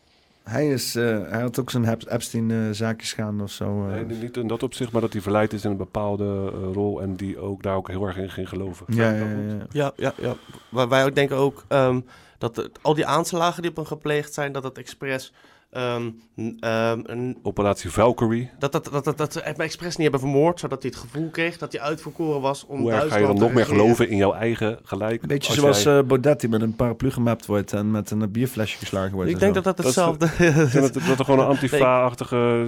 Hij, 0.43 0.69
is, 0.69 0.95
eh, 0.95 1.03
hij 1.29 1.41
had 1.41 1.59
ook 1.59 1.69
zijn 1.69 1.85
Ep- 1.85 2.09
Epstein-zaakjes 2.09 3.13
gaan 3.13 3.41
of 3.41 3.51
zo. 3.51 3.87
eh. 3.87 3.93
Nee, 3.93 4.05
niet 4.17 4.37
in 4.37 4.47
dat 4.47 4.63
opzicht, 4.63 4.91
maar 4.91 5.01
dat 5.01 5.13
hij 5.13 5.21
verleid 5.21 5.53
is 5.53 5.63
in 5.65 5.71
een 5.71 5.77
bepaalde 5.77 6.51
eh, 6.53 6.73
rol. 6.73 7.01
En 7.01 7.15
die 7.15 7.39
ook 7.39 7.63
daar 7.63 7.75
ook 7.75 7.87
heel 7.87 8.05
erg 8.05 8.17
in 8.17 8.29
ging 8.29 8.49
geloven. 8.49 8.85
Ja, 8.89 9.11
ja, 9.11 9.17
ja, 9.19 9.25
ja. 9.47 9.65
Ja, 9.71 9.91
ja, 9.95 10.13
ja. 10.17 10.35
Waar 10.69 10.89
wij 10.89 11.05
ook 11.05 11.15
denken 11.15 11.37
ook 11.37 11.63
ehm, 11.67 11.99
dat 12.37 12.55
het- 12.55 12.79
al 12.81 12.93
die 12.93 13.05
aanslagen 13.05 13.61
die 13.61 13.71
op 13.71 13.77
hem 13.77 13.85
gepleegd 13.85 14.33
zijn, 14.33 14.51
dat 14.51 14.63
het 14.63 14.77
expres. 14.77 15.33
Ehm, 15.71 16.11
ehm, 16.59 16.99
een, 17.03 17.37
Operatie 17.43 17.89
Valkyrie. 17.89 18.49
dat, 18.59 18.71
dat, 18.71 18.89
dat, 18.91 19.03
dat, 19.03 19.17
dat 19.17 19.33
ze 19.33 19.39
hem 19.43 19.55
expres 19.55 19.95
niet 19.95 20.01
hebben 20.11 20.19
vermoord, 20.29 20.59
zodat 20.59 20.81
hij 20.81 20.91
het 20.95 21.01
gevoel 21.01 21.29
kreeg 21.29 21.57
dat 21.57 21.71
hij 21.71 21.81
uitverkoren 21.81 22.41
was 22.41 22.65
om 22.65 22.79
Hoe 22.79 22.91
erg 22.91 23.07
ga 23.07 23.17
je 23.17 23.25
dan 23.25 23.37
nog 23.39 23.53
meer 23.53 23.65
geloven 23.65 24.09
in 24.09 24.17
jouw 24.17 24.33
eigen 24.33 24.79
gelijk? 24.83 25.21
Een 25.21 25.27
beetje 25.27 25.49
als 25.49 25.57
zoals 25.59 25.83
jij- 25.83 25.97
eh, 25.97 26.03
Baudet 26.03 26.39
die 26.39 26.49
met 26.49 26.61
een 26.61 26.75
paraplu 26.75 27.11
gemapt 27.11 27.45
wordt 27.45 27.73
en 27.73 27.91
met 27.91 28.11
een 28.11 28.31
bierflesje 28.31 28.77
geslagen 28.77 29.13
wordt. 29.13 29.29
Ik 29.29 29.35
en 29.35 29.41
denk 29.41 29.55
zo. 29.55 29.61
dat 29.61 29.75
dat 29.75 29.85
Dat 29.85 29.85
is- 29.85 29.95
hetzelfde 29.95 30.29
denk 30.71 30.93
dat, 30.93 31.03
dat 31.07 31.19
er 31.19 31.25
gewoon 31.25 31.39
een 31.39 31.45
Nee, 31.45 31.55
antifa-achtige 31.55 32.67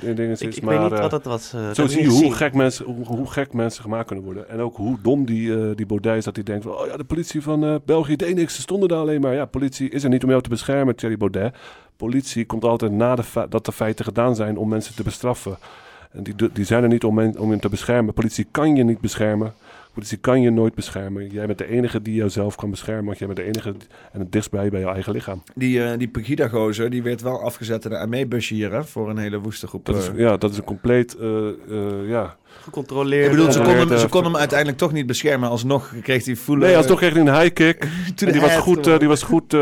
dingen 0.00 0.28
is. 0.30 0.40
Ik, 0.40 0.54
ik 0.56 0.62
maar, 0.62 0.80
weet 0.80 0.90
niet 0.90 1.00
wat 1.00 1.10
het 1.12 1.24
was. 1.24 1.50
dat 1.50 1.74
Zo 1.76 1.86
zie 1.86 2.02
je 2.02 2.08
hoe 2.08 2.32
gek, 2.34 2.54
mensen, 2.54 2.84
hoe, 2.84 3.04
hoe 3.06 3.30
gek 3.30 3.52
mensen 3.52 3.82
gemaakt 3.82 4.06
kunnen 4.06 4.24
worden. 4.24 4.48
En 4.48 4.60
ook 4.60 4.76
hoe 4.76 4.98
dom 5.02 5.24
die, 5.26 5.54
eh 5.54 5.70
die 5.76 5.86
Baudet 5.86 6.16
is 6.16 6.24
dat 6.24 6.34
hij 6.36 6.44
denkt 6.44 6.64
van... 6.64 6.72
Oh 6.78 6.86
ja, 6.86 6.96
de 6.96 7.04
politie 7.04 7.42
van 7.42 7.64
eh, 7.64 7.74
België 7.84 8.16
deed 8.16 8.34
niks, 8.34 8.54
ze 8.54 8.60
stonden 8.60 8.88
daar 8.88 8.98
alleen 8.98 9.20
maar. 9.20 9.34
Ja, 9.34 9.44
politie 9.44 9.88
is 9.90 10.02
er 10.04 10.08
niet 10.08 10.22
om 10.24 10.28
jou 10.30 10.42
te 10.42 10.48
beschermen, 10.48 10.96
Thierry 10.96 11.16
Baudet. 11.16 11.54
Politie 11.96 12.46
komt 12.46 12.64
altijd 12.64 12.92
na 12.92 13.14
de 13.14 13.46
de 13.62 13.72
feiten 13.72 14.04
gedaan 14.04 14.34
zijn 14.34 14.56
om 14.56 14.68
mensen 14.68 14.94
te 14.94 15.02
bestraffen. 15.02 15.56
En 16.12 16.22
die, 16.22 16.34
die 16.52 16.64
zijn 16.64 16.82
er 16.82 16.88
niet 16.88 17.04
om, 17.04 17.14
men- 17.14 17.38
om 17.38 17.52
je 17.52 17.58
te 17.58 17.68
beschermen. 17.68 18.14
Politie 18.14 18.46
kan 18.50 18.76
je 18.76 18.84
niet 18.84 19.00
beschermen. 19.00 19.54
Politie 19.96 20.18
kan 20.18 20.40
je 20.40 20.50
nooit 20.50 20.74
beschermen. 20.74 21.30
Jij 21.30 21.46
bent 21.46 21.58
de 21.58 21.68
enige 21.68 22.02
die 22.02 22.14
jouzelf 22.14 22.54
kan 22.56 22.70
beschermen. 22.70 23.04
Want 23.04 23.18
jij 23.18 23.26
bent 23.26 23.38
de 23.38 23.44
enige 23.44 23.72
die- 23.72 23.86
en 24.12 24.20
het 24.20 24.32
dichtstbij 24.32 24.68
bij 24.68 24.80
jouw 24.80 24.92
eigen 24.92 25.12
lichaam. 25.12 25.42
Die, 25.54 25.82
eh 25.84 25.98
die 25.98 26.08
Pegida-gozer, 26.08 26.90
die 26.90 27.02
werd 27.02 27.22
wel 27.22 27.42
afgezet 27.42 27.84
in 27.84 27.90
de 27.90 28.36
hier, 28.48 28.72
hè, 28.72 28.84
voor 28.84 29.10
een 29.10 29.18
hele 29.18 29.38
woeste 29.38 29.66
groep. 29.66 29.84
Dat 29.86 29.96
is, 29.96 30.08
eh. 30.08 30.18
ja, 30.18 30.36
dat 30.36 30.50
is 30.50 30.56
een 30.56 30.64
compleet... 30.64 31.16
eh, 31.16 31.48
eh, 31.48 32.08
ja. 32.08 32.36
Gecontroleerd. 32.62 33.24
Ik 33.24 33.30
bedoel, 33.30 33.52
ze 33.52 33.58
eh, 33.60 33.64
kon, 33.66 33.74
hem, 33.88 33.98
ze 33.98 34.08
kon 34.08 34.24
hem 34.24 34.36
uiteindelijk 34.36 34.78
toch 34.78 34.92
niet 34.92 35.06
beschermen. 35.06 35.48
Alsnog 35.48 35.94
kreeg 36.02 36.24
hij 36.24 36.36
voelen... 36.36 36.66
Nee, 36.66 36.76
als 36.76 36.86
toch 36.86 36.98
kreeg 36.98 37.12
hij 37.12 37.20
een 37.26 37.40
high 37.40 37.52
kick. 37.52 37.88
die 38.32 38.40
was 38.40 38.56
goed, 38.56 38.86
eh, 38.86 38.98
die 38.98 39.08
was 39.08 39.22
goed, 39.22 39.54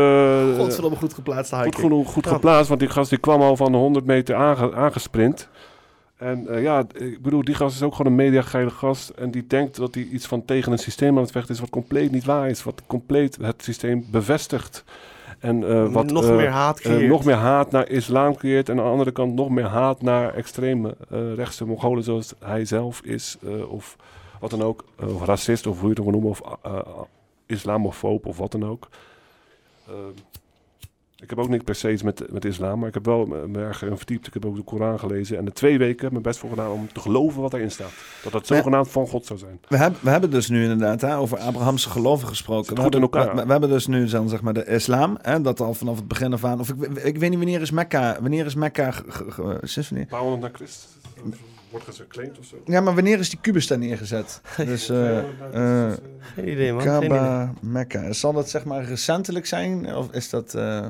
Godverdomme 0.57 0.97
goed 0.97 1.13
geplaatst. 1.13 1.51
high 1.51 1.63
goed, 1.63 1.73
kick. 1.73 1.83
genoeg, 1.83 2.11
goed 2.11 2.25
Ja. 2.25 2.31
geplaatst. 2.31 2.67
Want 2.67 2.79
die 2.79 2.89
gast 2.89 3.09
die 3.09 3.19
kwam 3.19 3.41
al 3.41 3.55
van 3.55 3.71
de 3.71 3.77
100 3.77 4.05
meter 4.05 4.35
aange, 4.35 4.73
aangesprint. 4.75 5.49
En 6.17 6.47
eh, 6.47 6.61
ja, 6.63 6.85
ik 6.93 7.21
bedoel, 7.21 7.43
die 7.43 7.55
gast 7.55 7.75
is 7.75 7.81
ook 7.81 7.95
gewoon 7.95 8.11
een 8.11 8.17
mediageile 8.17 8.69
gast. 8.69 9.09
En 9.09 9.31
die 9.31 9.47
denkt 9.47 9.75
dat 9.75 9.95
hij 9.95 10.03
iets 10.03 10.25
van 10.25 10.45
tegen 10.45 10.71
een 10.71 10.77
systeem 10.77 11.15
aan 11.15 11.21
het 11.23 11.31
vechten 11.31 11.53
is 11.53 11.59
wat 11.59 11.69
compleet 11.69 12.11
niet 12.11 12.25
waar 12.25 12.49
is. 12.49 12.63
Wat 12.63 12.81
compleet 12.87 13.37
het 13.41 13.63
systeem 13.63 14.05
bevestigt. 14.11 14.83
En 15.39 15.69
eh, 15.69 15.91
wat 15.91 16.11
Nog 16.11 16.29
eh, 16.29 16.35
meer 16.35 16.49
haat 16.49 16.79
creëert. 16.79 17.09
nog 17.09 17.25
meer 17.25 17.35
haat 17.35 17.71
naar 17.71 17.89
islam 17.89 18.35
creëert. 18.35 18.69
En 18.69 18.77
aan 18.77 18.83
de 18.85 18.89
andere 18.91 19.11
kant 19.11 19.33
nog 19.35 19.49
meer 19.49 19.65
haat 19.65 20.01
naar 20.01 20.33
extreme 20.33 20.95
rechtse 21.35 21.65
Mongolen 21.65 22.03
zoals 22.03 22.33
hij 22.39 22.65
zelf 22.65 23.01
is. 23.01 23.37
of 23.69 23.95
wat 24.39 24.49
dan 24.49 24.61
ook. 24.61 24.85
of 25.03 25.25
racist 25.25 25.67
of 25.67 25.79
hoe 25.79 25.89
je 25.89 25.95
het 25.95 26.05
ook 26.05 26.11
noemen. 26.11 26.29
Of 26.29 26.41
islamofoob 27.45 28.25
of 28.25 28.37
wat 28.37 28.51
dan 28.51 28.65
ook. 28.65 28.87
Ik 31.17 31.29
heb 31.29 31.39
ook 31.39 31.49
niet 31.49 31.63
per 31.63 31.75
se 31.75 31.91
iets 31.91 32.03
met, 32.03 32.31
met 32.31 32.45
islam, 32.45 32.79
maar 32.79 32.87
ik 32.87 32.93
heb 32.93 33.05
wel 33.05 33.25
me 33.25 33.47
me 33.47 33.59
erg 33.59 33.83
in 33.83 33.97
verdiept. 33.97 34.27
Ik 34.27 34.33
heb 34.33 34.45
ook 34.45 34.55
de 34.55 34.63
Koran 34.63 34.99
gelezen 34.99 35.37
en 35.37 35.45
de 35.45 35.51
twee 35.51 35.77
weken 35.77 36.11
mijn 36.11 36.23
best 36.23 36.39
voor 36.39 36.49
gedaan 36.49 36.71
om 36.71 36.87
te 36.93 36.99
geloven 36.99 37.41
wat 37.41 37.53
erin 37.53 37.71
staat. 37.71 37.91
Dat 38.23 38.31
dat 38.31 38.47
zogenaamd 38.47 38.89
van 38.89 39.07
God 39.07 39.25
zou 39.25 39.39
zijn. 39.39 39.59
We, 39.67 39.77
hebben 39.77 39.99
we 40.03 40.09
hebben 40.09 40.31
dus 40.31 40.49
nu 40.49 40.61
inderdaad 40.61 41.01
hè, 41.01 41.17
over 41.17 41.39
Abrahamse 41.39 41.89
geloven 41.89 42.27
gesproken. 42.27 42.75
We 42.75 42.81
goed 42.81 42.95
in 42.95 43.01
hebben, 43.01 43.19
elkaar. 43.19 43.35
We, 43.35 43.45
we 43.45 43.51
hebben 43.51 43.69
dus 43.69 43.87
nu 43.87 44.05
dan, 44.05 44.29
zeg 44.29 44.41
maar, 44.41 44.53
de 44.53 44.65
islam. 44.65 45.17
Hè, 45.21 45.41
dat 45.41 45.59
al 45.59 45.73
vanaf 45.73 45.95
het 45.95 46.07
begin 46.07 46.33
af 46.33 46.43
aan... 46.43 46.59
Of 46.59 46.69
ik, 46.69 46.83
ik 47.03 47.17
weet 47.17 47.29
niet 47.29 47.39
wanneer 47.39 47.61
is 47.61 47.71
Mekka... 47.71 48.17
Wanneer 48.21 48.45
is 48.45 48.55
Mekka... 48.55 48.93
sinds 49.61 49.89
wanneer? 49.89 50.07
Een 50.07 50.07
paar 50.07 50.19
honderd 50.19 50.41
na 50.41 50.57
Christus. 50.57 50.94
Wordt 51.83 51.95
geclaimd 51.97 52.39
of 52.39 52.45
zo. 52.45 52.61
Ja, 52.65 52.81
maar 52.81 52.95
wanneer 52.95 53.19
is 53.19 53.29
die 53.29 53.39
kubus 53.41 53.67
daar 53.67 53.77
neergezet? 53.77 54.41
Dus, 54.57 54.89
eh 54.89 55.19
eh 55.89 55.93
Geen 56.19 56.49
idee, 56.51 56.73
man. 56.73 56.81
Geen 56.81 56.99
Kaaba, 56.99 57.53
Mekka. 57.61 58.13
Zal 58.13 58.33
dat 58.33 58.49
zeg 58.49 58.65
maar 58.65 58.83
recentelijk 58.83 59.45
zijn? 59.45 59.95
Of 59.95 60.11
is 60.11 60.29
dat... 60.29 60.53
eh, 60.53 60.87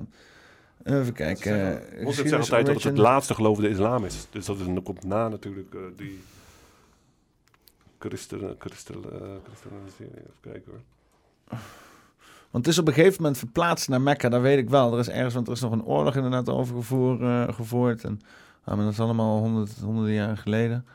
even 0.84 1.14
kijken. 1.14 1.54
eh, 1.92 2.04
Moslims 2.04 2.16
zeggen 2.30 2.38
altijd 2.40 2.66
dat 2.66 2.76
het 2.76 2.84
het 2.84 2.98
laatste 2.98 3.34
geloof 3.34 3.58
de 3.60 3.70
islam 3.70 4.06
is. 4.06 4.28
Dus 4.30 4.46
dat 4.46 4.60
is, 4.60 4.66
dan 4.66 4.84
komt 4.84 5.04
na 5.04 5.28
natuurlijk 5.28 5.74
eh, 5.74 5.80
die 5.98 6.24
christen, 8.00 8.56
christen, 8.60 8.96
eh, 8.96 9.20
Even 9.22 10.34
kijken 10.42 10.72
hoor. 10.72 10.80
Want 12.52 12.66
het 12.66 12.76
is 12.76 12.80
op 12.82 12.88
een 12.88 12.94
gegeven 12.94 13.18
moment 13.22 13.38
verplaatst 13.38 13.90
naar 13.90 14.02
Mekka, 14.02 14.30
dat 14.30 14.42
weet 14.42 14.58
ik 14.58 14.70
wel. 14.70 14.94
Er 14.94 15.00
is 15.00 15.10
ergens, 15.10 15.34
want 15.34 15.48
er 15.48 15.54
is 15.54 15.62
nog 15.62 15.72
een 15.72 15.86
oorlog 15.86 16.16
inderdaad 16.16 16.50
over 16.50 16.76
gevoer, 16.76 17.24
eh, 17.24 17.54
gevoerd. 17.54 18.04
En, 18.04 18.22
maar 18.66 18.78
dat 18.78 18.92
is 18.92 19.00
allemaal 19.00 19.40
honderd, 19.40 19.72
honderden 19.80 20.14
jaren 20.14 20.38
geleden. 20.38 20.86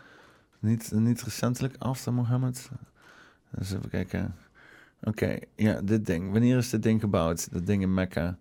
Niet, 0.59 0.93
niet 0.93 1.23
recentelijk, 1.23 1.77
after 1.79 2.13
Mohammed. 2.13 2.71
Dus 3.51 3.73
even 3.73 3.91
kijken. 3.91 4.35
Oké, 5.03 5.39
ja, 5.55 5.81
dit 5.81 6.07
ding. 6.07 6.33
Wanneer 6.33 6.57
is 6.57 6.71
dit 6.71 6.83
ding 6.83 7.01
gebouwd? 7.01 7.53
Dat 7.53 7.67
ding 7.67 7.83
in 7.83 7.95
Mekka. 7.95 8.39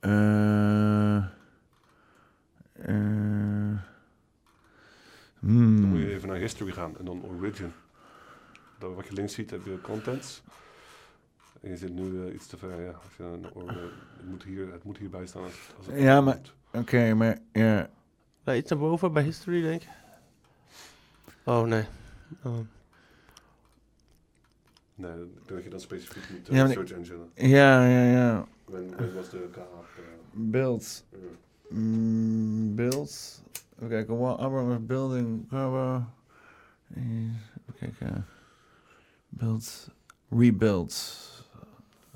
Eh 0.00 1.24
eh, 2.78 2.94
hmm. 5.38 5.80
Dan 5.80 5.88
moet 5.88 5.98
je 5.98 6.14
even 6.14 6.28
naar 6.28 6.36
history 6.36 6.72
gaan 6.72 6.98
en 6.98 7.04
dan 7.04 7.24
origin. 7.24 7.72
Dat, 8.78 8.94
wat 8.94 9.06
je 9.06 9.12
links 9.12 9.34
ziet 9.34 9.50
heb 9.50 9.64
je 9.64 9.80
contents. 9.80 10.42
En 11.60 11.70
je 11.70 11.76
zit 11.76 11.94
nu 11.94 12.26
eh, 12.26 12.34
iets 12.34 12.46
te 12.46 12.56
ver, 12.56 12.80
ja. 12.80 12.90
Als 12.90 13.16
je 13.16 13.22
eh, 13.22 13.66
het, 14.16 14.28
moet 14.28 14.42
hier, 14.42 14.72
het 14.72 14.84
moet 14.84 14.98
hierbij 14.98 15.26
staan. 15.26 15.42
Als, 15.42 15.70
als 15.76 15.86
het 15.86 15.98
Ja, 15.98 16.20
maar... 16.20 16.38
Oké, 16.72 17.14
maar... 17.14 17.38
Ja. 17.52 17.90
Daar 18.46 18.56
iets 18.56 18.70
naar 18.70 18.78
boven 18.78 19.12
bij 19.12 19.22
History, 19.22 19.62
denk 19.62 19.82
ik. 19.82 19.88
Oh, 21.44 21.62
nee. 21.62 21.84
Oh. 22.42 22.58
Nee, 24.94 25.12
ik 25.12 25.18
denk 25.34 25.48
dat 25.48 25.62
je 25.64 25.70
dan 25.70 25.80
specifiek 25.80 26.30
moet 26.30 26.46
Ja, 26.46 26.52
uh, 26.52 26.62
maar 26.62 26.72
search 26.72 26.90
engine. 26.90 27.24
Ja, 27.34 27.86
ja, 27.86 28.02
ja. 28.02 28.46
When, 28.64 28.96
when 28.96 29.14
was 29.14 29.28
the 29.28 29.48
kaap? 29.52 29.66
eh, 29.96 30.02
Beeld. 30.30 31.04
Mm, 31.68 32.74
beeld. 32.74 33.42
Even 33.76 33.88
kijken. 33.88 34.18
What 34.18 34.38
Abraham 34.38 34.86
building. 34.86 35.52
Uh, 35.52 36.02
even 36.96 37.40
kijken. 37.78 38.26
Build. 39.28 39.90
Rebuild. 40.28 41.18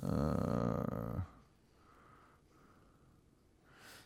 Uh, 0.05 1.21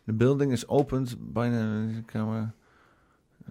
the 0.06 0.12
building 0.12 0.52
is 0.52 0.64
opened 0.68 1.16
by 1.18 1.48
the 1.48 2.04
camera. 2.08 2.54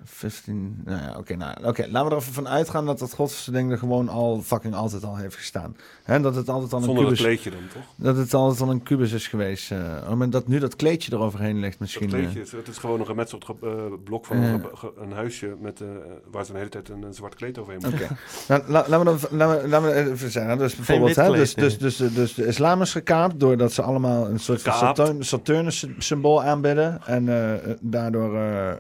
15. 0.04 0.82
Nou 0.86 1.02
ja, 1.02 1.16
oké. 1.18 1.36
nou, 1.36 1.54
oké, 1.64 1.88
laten 1.90 2.10
we 2.10 2.16
er 2.16 2.22
even 2.22 2.34
van 2.34 2.48
uitgaan 2.48 2.86
dat 2.86 3.00
dat 3.00 3.14
godse 3.14 3.52
ding 3.52 3.72
er 3.72 3.78
gewoon 3.78 4.10
al 4.10 4.42
fucking 4.42 4.74
altijd 4.76 5.04
al 5.04 5.16
heeft 5.18 5.36
gestaan. 5.36 5.76
Hè, 6.04 6.20
dat 6.20 6.36
het 6.36 6.50
altijd 6.50 6.72
al 6.74 6.78
een 6.80 6.84
Zonder 6.84 7.04
kubus... 7.04 7.18
dat 7.20 7.28
kleedje 7.28 7.50
dan, 7.52 7.60
toch? 7.74 7.84
Dat 7.96 8.18
het 8.18 8.34
altijd 8.34 8.62
al 8.62 8.70
een 8.70 8.84
kubus 8.84 9.12
is 9.12 9.28
geweest. 9.28 9.72
eh 9.72 9.78
op 9.78 10.00
het 10.00 10.10
moment 10.10 10.32
dat 10.32 10.48
nu 10.48 10.60
dat 10.60 10.76
kleedje 10.76 11.14
eroverheen 11.14 11.60
ligt 11.60 11.72
Dat 11.72 11.80
misschien... 11.80 12.08
kleedje, 12.08 12.40
eh, 12.40 12.46
is- 12.46 12.52
het 12.52 12.68
is 12.68 12.78
gewoon 12.78 13.00
een 13.00 13.06
gemetseld 13.06 13.46
ge- 13.46 13.56
eh, 13.62 13.70
blok 14.04 14.26
van 14.26 14.38
een, 14.38 15.12
huisje 15.14 15.56
met, 15.62 15.82
eh, 15.82 15.88
waar 16.32 16.46
ze 16.46 16.52
een 16.52 16.58
hele 16.58 16.70
tijd 16.70 16.90
een, 16.90 17.04
een 17.04 17.14
zwart 17.14 17.36
kleed 17.36 17.58
overheen 17.58 17.86
Oké. 17.86 17.90
moeten. 17.90 18.18
Nou, 18.48 18.62
la- 18.68 18.86
laten, 18.88 19.00
we 19.00 19.28
dan, 19.30 19.38
laten, 19.38 19.62
we, 19.62 19.68
laten 19.68 19.88
we 20.06 20.12
even 20.12 20.32
zeggen. 20.32 20.58
Dus 20.58 20.76
bijvoorbeeld, 20.76 21.16
hè, 21.16 21.32
dus, 21.32 21.54
dus, 21.54 21.78
dus, 21.78 21.98
dus, 21.98 22.34
de 22.34 22.46
islam 22.46 22.82
is 22.82 22.92
gekaapt 22.92 23.40
doordat 23.40 23.72
ze 23.74 23.82
allemaal 23.82 24.30
een 24.30 24.40
soort 24.40 24.62
van 24.62 24.74
Gekaapt. 24.74 24.98
Saturn- 24.98 25.24
Saturnus-symbool 25.24 26.44
aanbidden. 26.44 27.02
En 27.06 27.30
eh, 27.30 27.54
eh, 27.54 27.78
daardoor 27.82 28.36
eh, 28.36 28.70
eh, 28.72 28.78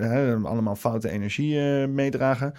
hè, 0.00 0.36
allemaal 0.56 0.76
foute 0.76 1.10
energie 1.10 1.58
eh, 1.60 1.88
meedragen. 1.88 2.52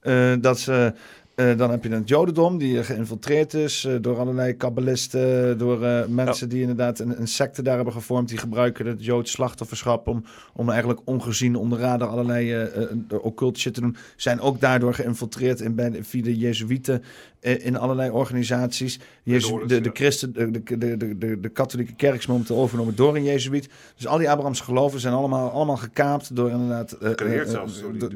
Eh, 0.00 0.32
dat 0.40 0.58
ze. 0.58 0.94
Eh, 1.34 1.56
dan 1.56 1.70
heb 1.70 1.84
je 1.84 1.90
het 1.90 2.08
Jodendom, 2.08 2.58
die 2.58 2.84
geïnfiltreerd 2.84 3.54
is 3.54 3.84
eh, 3.84 3.94
door 4.00 4.18
allerlei 4.18 4.56
kabbalisten, 4.56 5.58
door 5.58 5.84
eh, 5.84 6.06
mensen 6.06 6.48
die 6.48 6.60
inderdaad 6.60 6.98
een, 6.98 7.20
een 7.20 7.28
secte 7.28 7.62
daar 7.62 7.76
hebben 7.76 7.94
gevormd. 7.94 8.28
Die 8.28 8.38
gebruiken 8.38 8.86
het 8.86 9.04
Joods 9.04 9.30
slachtofferschap 9.30 10.08
om, 10.08 10.24
om 10.52 10.70
eigenlijk 10.70 11.00
ongezien 11.04 11.56
onder 11.56 11.78
de 11.78 11.84
radar 11.84 12.08
allerlei 12.08 12.68
occult 13.08 13.58
shit 13.58 13.74
te 13.74 13.80
doen. 13.80 13.96
Zijn 14.16 14.40
ook 14.40 14.60
daardoor 14.60 14.94
geïnfiltreerd 14.94 15.60
in, 15.60 15.74
bij, 15.74 15.98
via 16.00 16.22
de 16.22 16.36
Jezuïeten 16.36 17.02
in 17.40 17.76
allerlei 17.76 18.10
organisaties. 18.10 19.00
Jezu- 19.22 19.66
de, 19.66 19.80
de, 19.80 19.84
ja. 19.84 19.90
christen, 19.92 20.32
de, 20.32 20.50
de, 20.50 20.78
de, 20.78 20.96
de, 20.96 21.18
de, 21.18 21.40
de 21.40 21.48
katholieke 21.48 21.94
kerk 21.94 22.18
is 22.18 22.26
momenteel 22.26 22.56
overgenomen 22.56 22.96
door 22.96 23.16
een 23.16 23.24
Jezuïet. 23.24 23.68
Dus 23.96 24.06
al 24.06 24.18
die 24.18 24.30
Abrahamse 24.30 24.64
geloven 24.64 25.00
zijn 25.00 25.14
allemaal, 25.14 25.50
allemaal 25.50 25.76
gekaapt 25.76 26.36
door 26.36 26.50
inderdaad... 26.50 26.96
Gecreëerd 27.00 27.50
zelfs 27.50 27.82
door 27.98 28.12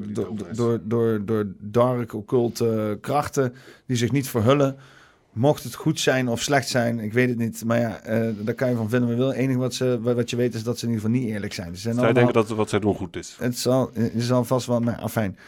door, 0.55 0.81
door, 0.85 1.25
door 1.25 1.47
dark, 1.59 2.15
occulte 2.15 2.99
krachten 3.09 3.55
die 3.87 3.97
zich 3.97 4.13
niet 4.13 4.29
verhullen. 4.29 4.77
Mocht 5.33 5.63
het 5.65 5.75
goed 5.75 6.01
zijn 6.01 6.29
of 6.29 6.43
slecht 6.43 6.69
zijn, 6.69 6.99
ik 6.99 7.13
weet 7.13 7.29
het 7.29 7.39
niet. 7.39 7.65
Maar 7.65 7.79
ja, 7.81 8.01
eh, 8.01 8.29
daar 8.39 8.55
kan 8.55 8.71
je 8.71 8.77
van 8.77 8.89
vinden 8.89 9.09
wat 9.09 9.17
je 9.17 9.23
wil. 9.23 9.33
Het 9.33 9.39
enige 9.43 9.59
wat, 9.59 9.75
ze, 9.75 10.01
wat 10.03 10.31
je 10.31 10.37
weet 10.37 10.55
is 10.55 10.63
dat 10.63 10.79
ze 10.79 10.87
in 10.87 10.93
ieder 10.93 11.07
geval 11.07 11.21
niet 11.21 11.31
eerlijk 11.33 11.53
zijn. 11.53 11.75
Ze 11.75 11.81
zijn 11.81 11.95
Zij 11.95 12.03
allemaal- 12.05 12.25
denken 12.25 12.49
dat 12.49 12.57
wat 12.57 12.69
zij 12.69 12.79
doen 12.79 12.95
goed 12.95 13.17
is. 13.17 13.37
het 13.41 13.59
zal, 13.59 13.91
het 13.95 14.13
zal 14.17 14.45
vast 14.45 14.67
wel, 14.67 14.81
maar 14.81 14.99
afijn. 15.01 15.39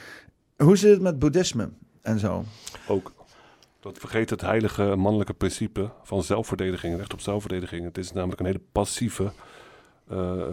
Hoe 0.56 0.76
zit 0.76 0.90
het 0.90 1.00
met 1.00 1.18
boeddhisme 1.18 1.68
en 2.02 2.18
zo? 2.18 2.44
Ook. 2.88 3.12
Dat 3.80 3.98
vergeet 3.98 4.30
het 4.30 4.40
heilige 4.40 4.82
mannelijke 4.96 5.32
principe 5.34 5.90
van 6.02 6.22
zelfverdediging, 6.22 6.96
recht 6.96 7.12
op 7.12 7.20
zelfverdediging. 7.20 7.84
Het 7.84 7.98
is 7.98 8.12
namelijk 8.12 8.40
een 8.40 8.46
hele 8.46 8.60
passieve, 8.72 9.32
eh, 10.08 10.40
eh, 10.40 10.46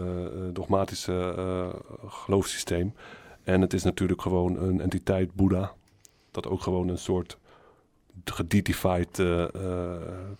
dogmatische 0.52 1.34
eh, 1.36 1.68
geloofssysteem. 2.10 2.94
En 3.42 3.60
het 3.60 3.72
is 3.72 3.82
natuurlijk 3.82 4.22
gewoon 4.22 4.58
een 4.58 4.80
entiteit, 4.80 5.34
Boeddha, 5.34 5.72
dat 6.30 6.46
ook 6.46 6.62
gewoon 6.62 6.88
een 6.88 6.98
soort 6.98 7.38
gedeified 8.24 9.18
eh, 9.18 9.42
eh, 9.42 9.50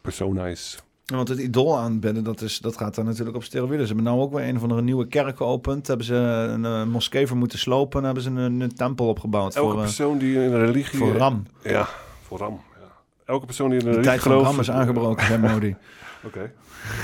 persona 0.01 0.47
is. 0.47 0.79
Ja, 1.05 1.17
Want 1.17 1.29
het 1.29 1.39
idool 1.39 1.79
aanbidden, 1.79 2.25
dat, 2.25 2.41
is, 2.41 2.59
dat 2.59 2.77
gaat 2.77 2.95
dan 2.95 3.05
natuurlijk 3.05 3.37
op 3.37 3.45
steroïden. 3.45 3.81
Ze 3.81 3.87
hebben 3.87 4.05
nou 4.05 4.21
ook 4.21 4.33
weer 4.33 4.49
een 4.49 4.61
van 4.61 4.69
de 4.69 4.83
nieuwe 4.83 5.07
kerk 5.07 5.37
geopend. 5.37 5.87
Hebben 5.87 6.07
ze 6.07 6.15
een, 6.15 6.65
eh, 6.65 6.85
moskee 6.85 7.27
voor 7.27 7.37
moeten 7.37 7.59
slopen. 7.59 7.99
En 7.99 8.05
hebben 8.05 8.23
ze 8.23 8.31
een, 8.31 8.61
een 8.61 8.75
tempel 8.75 9.09
opgebouwd. 9.09 9.55
Elke 9.55 9.73
voor, 9.73 9.81
persoon 9.81 10.19
die 10.19 10.35
in 10.35 10.53
een 10.53 10.67
religie... 10.67 10.99
voor 10.99 11.17
Ram. 11.17 11.47
Ja, 11.63 11.89
voor 12.23 12.39
Ram. 12.39 12.61
Ja. 12.81 12.87
Elke 13.25 13.47
persoon 13.47 13.71
die 13.71 13.79
in 13.79 13.87
een 13.87 13.93
De 13.93 13.99
religie 13.99 14.19
tijd 14.19 14.23
van 14.23 14.33
gelooft... 14.33 14.51
Ram 14.51 14.61
is 14.61 14.71
aangebroken, 14.71 15.27
zei 15.27 15.39
Modi. 15.39 15.77
Oké. 16.27 16.53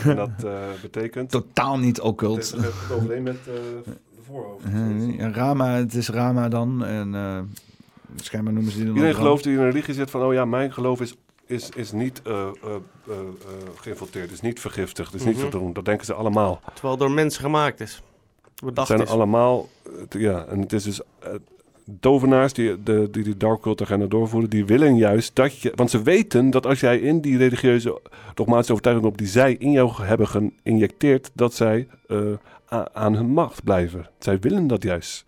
En 0.05 0.17
dat 0.17 0.47
betekent... 0.83 1.31
Totaal 1.31 1.79
niet 1.79 2.01
occult. 2.01 2.51
Het 2.51 2.73
overeen 2.93 3.23
met 3.23 3.45
de 3.45 3.83
voorhoofd. 4.27 4.65
Rama, 5.19 5.71
het 5.71 5.95
is 5.95 6.09
Rama 6.09 6.49
dan. 6.49 6.85
En 6.85 7.15
schijnbaar 8.23 8.53
noemen 8.53 8.71
ze 8.73 8.77
die 8.79 8.87
dan 8.87 8.95
Iedereen 8.95 9.17
gelooft 9.17 9.45
die 9.45 9.53
in 9.53 9.59
een 9.59 9.65
religie 9.71 9.95
zit 9.95 10.11
van, 10.11 10.23
oh 10.23 10.33
ja, 10.33 10.45
mijn 10.45 10.73
geloof 10.73 11.01
is, 11.01 11.15
is, 11.47 11.69
is 11.77 11.93
niet 11.93 12.23
eh, 12.25 12.33
eh, 12.33 12.47
eh, 12.65 12.75
eh, 13.09 13.15
geïnfiltreerd, 13.77 14.31
is 14.33 14.41
niet 14.41 14.61
vergiftigd, 14.61 15.15
is 15.15 15.25
niet 15.25 15.35
Mhm. 15.37 15.43
verdoen. 15.43 15.73
Dat 15.73 15.85
denken 15.85 16.07
ze 16.07 16.15
allemaal. 16.15 16.61
Terwijl 16.73 16.95
het 16.95 17.03
door 17.03 17.11
mensen 17.13 17.41
gemaakt 17.43 17.81
is. 17.81 18.03
Het 18.55 18.65
Bedacht 18.65 18.87
zijn 18.87 19.01
is. 19.03 19.09
allemaal, 19.09 19.69
ja, 20.09 20.45
en 20.47 20.61
het 20.61 20.73
is 20.73 20.83
dus 20.83 21.01
tovenaars 22.01 22.53
die 22.53 22.83
de, 22.83 23.09
die, 23.11 23.23
die 23.23 23.37
dark 23.37 23.61
cult 23.61 23.83
agenda 23.83 24.07
doorvoeren, 24.07 24.51
die 24.51 24.65
willen 24.65 24.97
juist 24.97 25.35
dat 25.37 25.59
je, 25.61 25.73
want 25.75 25.91
ze 25.91 26.03
weten 26.03 26.51
dat 26.51 26.67
als 26.67 26.81
jij 26.81 26.99
in 26.99 27.21
die 27.21 27.37
religieuze 27.39 28.01
dogmatische 28.35 28.73
overtuiging 28.73 29.07
op 29.09 29.19
die 29.19 29.27
zij 29.27 29.55
in 29.55 29.71
jou 29.71 30.03
hebben 30.03 30.29
geïnjecteerd, 30.29 31.31
dat 31.35 31.55
zij 31.55 31.89
eh, 32.09 32.19
aan 32.93 33.15
hun 33.15 33.27
macht 33.27 33.65
blijven. 33.65 34.09
Zij 34.19 34.39
willen 34.39 34.67
dat 34.67 34.83
juist. 34.83 35.25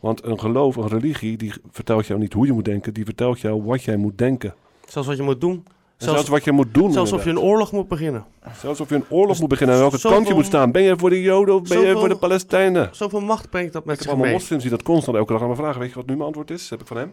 Want 0.00 0.24
een 0.24 0.38
geloof, 0.40 0.76
een 0.76 0.88
religie, 0.88 1.36
die 1.36 1.52
vertelt 1.70 2.06
jou 2.06 2.20
niet 2.20 2.32
hoe 2.32 2.46
je 2.46 2.52
moet 2.52 2.64
denken, 2.64 2.94
die 2.94 3.04
vertelt 3.04 3.40
jou 3.40 3.62
wat 3.62 3.82
jij 3.82 3.96
moet 3.96 4.18
denken. 4.18 4.54
Zelfs 4.88 5.08
wat 5.08 5.16
je 5.16 5.22
moet 5.22 5.40
doen. 5.40 5.64
En 5.98 6.06
zelfs 6.06 6.28
wat 6.28 6.44
je 6.44 6.52
moet 6.52 6.74
doen. 6.74 6.92
Zelfs 6.92 7.12
of 7.12 7.24
je 7.24 7.30
een 7.30 7.38
oorlog 7.38 7.72
moet 7.72 7.88
beginnen. 7.88 8.24
Zelfs 8.60 8.80
of 8.80 8.88
je 8.88 8.94
een 8.94 9.04
oorlog 9.08 9.40
moet 9.40 9.48
beginnen 9.48 9.74
en 9.74 9.80
welke 9.80 9.98
zoveel- 9.98 10.16
kant 10.16 10.28
je 10.28 10.34
moet 10.34 10.44
staan. 10.46 10.72
Ben 10.72 10.82
je 10.82 10.96
voor 10.96 11.10
de 11.10 11.22
Joden 11.22 11.54
of 11.54 11.62
ben 11.62 11.80
je 11.80 11.92
voor 11.92 12.08
de 12.08 12.16
Palestijnen? 12.16 12.88
Zoveel 12.92 13.20
macht 13.20 13.50
brengt 13.50 13.72
dat 13.72 13.84
met 13.84 13.92
Ik 13.94 13.98
heb 14.00 14.00
zich 14.00 14.08
allemaal 14.08 14.26
mee. 14.26 14.34
moslims 14.34 14.62
die 14.62 14.70
dat 14.70 14.82
constant 14.82 15.16
elke 15.16 15.32
dag 15.32 15.42
aan 15.42 15.48
me 15.48 15.54
vragen. 15.54 15.80
Weet 15.80 15.88
je 15.88 15.94
wat 15.94 16.06
nu 16.06 16.12
mijn 16.12 16.26
antwoord 16.26 16.50
is? 16.50 16.70
Heb 16.70 16.80
ik 16.80 16.86
van 16.86 16.96
hem? 16.96 17.12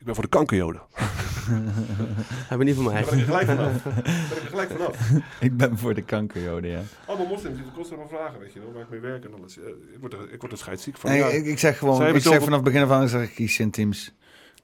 Ik 0.00 0.06
ben 0.06 0.14
voor 0.14 0.24
de 0.24 0.30
kankerjoden. 0.30 0.80
Hebben 2.48 2.66
niet 2.66 2.76
van 2.76 2.84
mij. 2.84 2.94
Daar 2.94 3.04
ben 3.10 3.18
ik 3.18 3.26
er 3.26 3.30
gelijk 3.32 3.46
vanaf. 3.46 3.82
Daar 3.82 3.92
ben 4.04 4.36
ik 4.36 4.42
er 4.42 4.48
gelijk 4.48 4.70
vanaf. 4.70 5.10
Ik 5.40 5.56
ben 5.56 5.78
voor 5.78 5.94
de 5.94 6.02
kankerjoden, 6.02 6.70
ja. 6.70 6.80
Allemaal 7.06 7.26
moslims 7.26 7.56
die 7.56 7.64
het 7.64 7.74
constant 7.74 8.00
aan 8.00 8.06
me 8.10 8.16
vragen, 8.16 8.40
weet 8.40 8.52
je 8.52 8.60
wel, 8.60 8.72
waar 8.72 8.82
ik 8.82 8.90
mee 8.90 9.00
werk 9.00 9.24
en 9.24 9.34
alles. 9.38 9.58
Eh, 9.58 9.64
Ik 9.66 10.00
word 10.00 10.12
er, 10.12 10.32
ik 10.32 10.40
word 10.40 10.52
er 10.52 10.58
scheidsziek 10.58 10.96
van. 10.96 11.10
Nee, 11.10 11.18
Ja. 11.18 11.26
ik, 11.26 11.44
ik 11.46 11.58
zeg 11.58 11.78
gewoon, 11.78 11.96
Zij 11.96 12.12
ik 12.12 12.22
zeg 12.22 12.38
vanaf 12.42 12.54
het 12.54 12.64
begin 12.64 12.82
af 12.82 12.90
aan, 12.90 13.08
zeg 13.08 13.22
ik 13.22 13.34
kies 13.34 13.58
in 13.58 13.70
teams. 13.70 14.14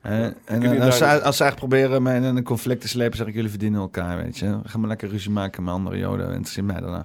En 0.01 0.81
als, 0.81 0.97
ze, 0.99 1.23
als 1.23 1.37
ze 1.37 1.45
echt 1.45 1.57
proberen 1.57 2.03
mij 2.03 2.17
in 2.17 2.23
een 2.25 2.43
conflict 2.45 2.81
te 2.81 2.89
slepen, 2.89 3.17
zeg 3.17 3.27
ik, 3.27 3.35
jullie 3.35 3.51
verdienen 3.51 3.81
elkaar, 3.81 4.17
weet 4.17 4.39
je. 4.39 4.59
Ga 4.65 4.79
maar 4.79 4.89
lekker 4.89 5.09
ruzie 5.09 5.31
maken 5.31 5.65
met 5.65 5.75
andere 5.75 5.99
joden, 5.99 6.27
interesseert 6.27 6.67
mij 6.67 6.81
dan 6.81 6.91
nou. 6.91 7.05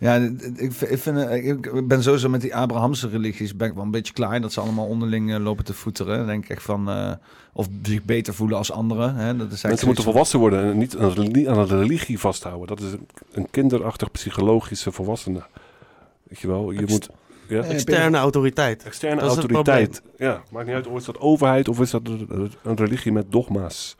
Ja, 0.00 0.14
ik, 0.14 0.74
ik, 0.80 0.98
vind, 0.98 1.18
eh, 1.18 1.46
ik 1.46 1.88
ben 1.88 2.02
sowieso 2.02 2.28
met 2.28 2.40
die 2.40 2.54
Abrahamse 2.54 3.08
religies 3.08 3.56
ben 3.56 3.68
ik 3.68 3.74
wel 3.74 3.84
een 3.84 3.90
beetje 3.90 4.12
klaar. 4.12 4.40
Dat 4.40 4.52
ze 4.52 4.60
allemaal 4.60 4.86
onderling 4.86 5.34
eh, 5.34 5.40
lopen 5.40 5.64
te 5.64 5.74
voeteren. 5.74 6.18
Dan 6.18 6.26
denk 6.26 6.44
ik 6.44 6.50
echt 6.50 6.62
van, 6.62 6.90
eh, 6.90 7.12
of 7.52 7.68
zich 7.82 8.04
beter 8.04 8.34
voelen 8.34 8.56
als 8.56 8.72
anderen. 8.72 9.14
Hè? 9.14 9.36
Dat 9.36 9.52
is 9.52 9.62
eigenlijk 9.62 9.68
Mensen 9.68 9.86
moeten 9.86 10.04
volwassen 10.04 10.38
worden 10.38 10.64
en 10.64 10.78
niet 10.78 10.96
aan 11.48 11.58
een 11.58 11.66
religie 11.66 12.18
vasthouden. 12.18 12.66
Dat 12.66 12.80
is 12.80 12.92
een, 13.32 13.50
kinderachtig 13.50 14.10
psychologische 14.10 14.92
volwassene. 14.92 15.42
Weet 16.22 16.38
je 16.38 16.46
wel, 16.46 16.70
je 16.70 16.80
Ex- 16.80 16.92
moet... 16.92 17.08
Ja? 17.48 17.62
Externe 17.62 18.16
autoriteit. 18.16 18.82
Externe 18.82 19.20
Dat 19.20 19.30
is 19.30 19.42
het 19.42 19.52
autoriteit. 19.52 20.02
Ja, 20.18 20.42
maakt 20.50 20.66
niet 20.66 20.74
uit 20.74 20.86
of 20.86 20.96
is 20.96 21.04
dat 21.04 21.18
overheid 21.18 21.68
of 21.68 21.80
is 21.80 21.90
dat 21.90 22.02
een 22.62 22.76
religie 22.76 23.12
met 23.12 23.32
dogma's. 23.32 23.96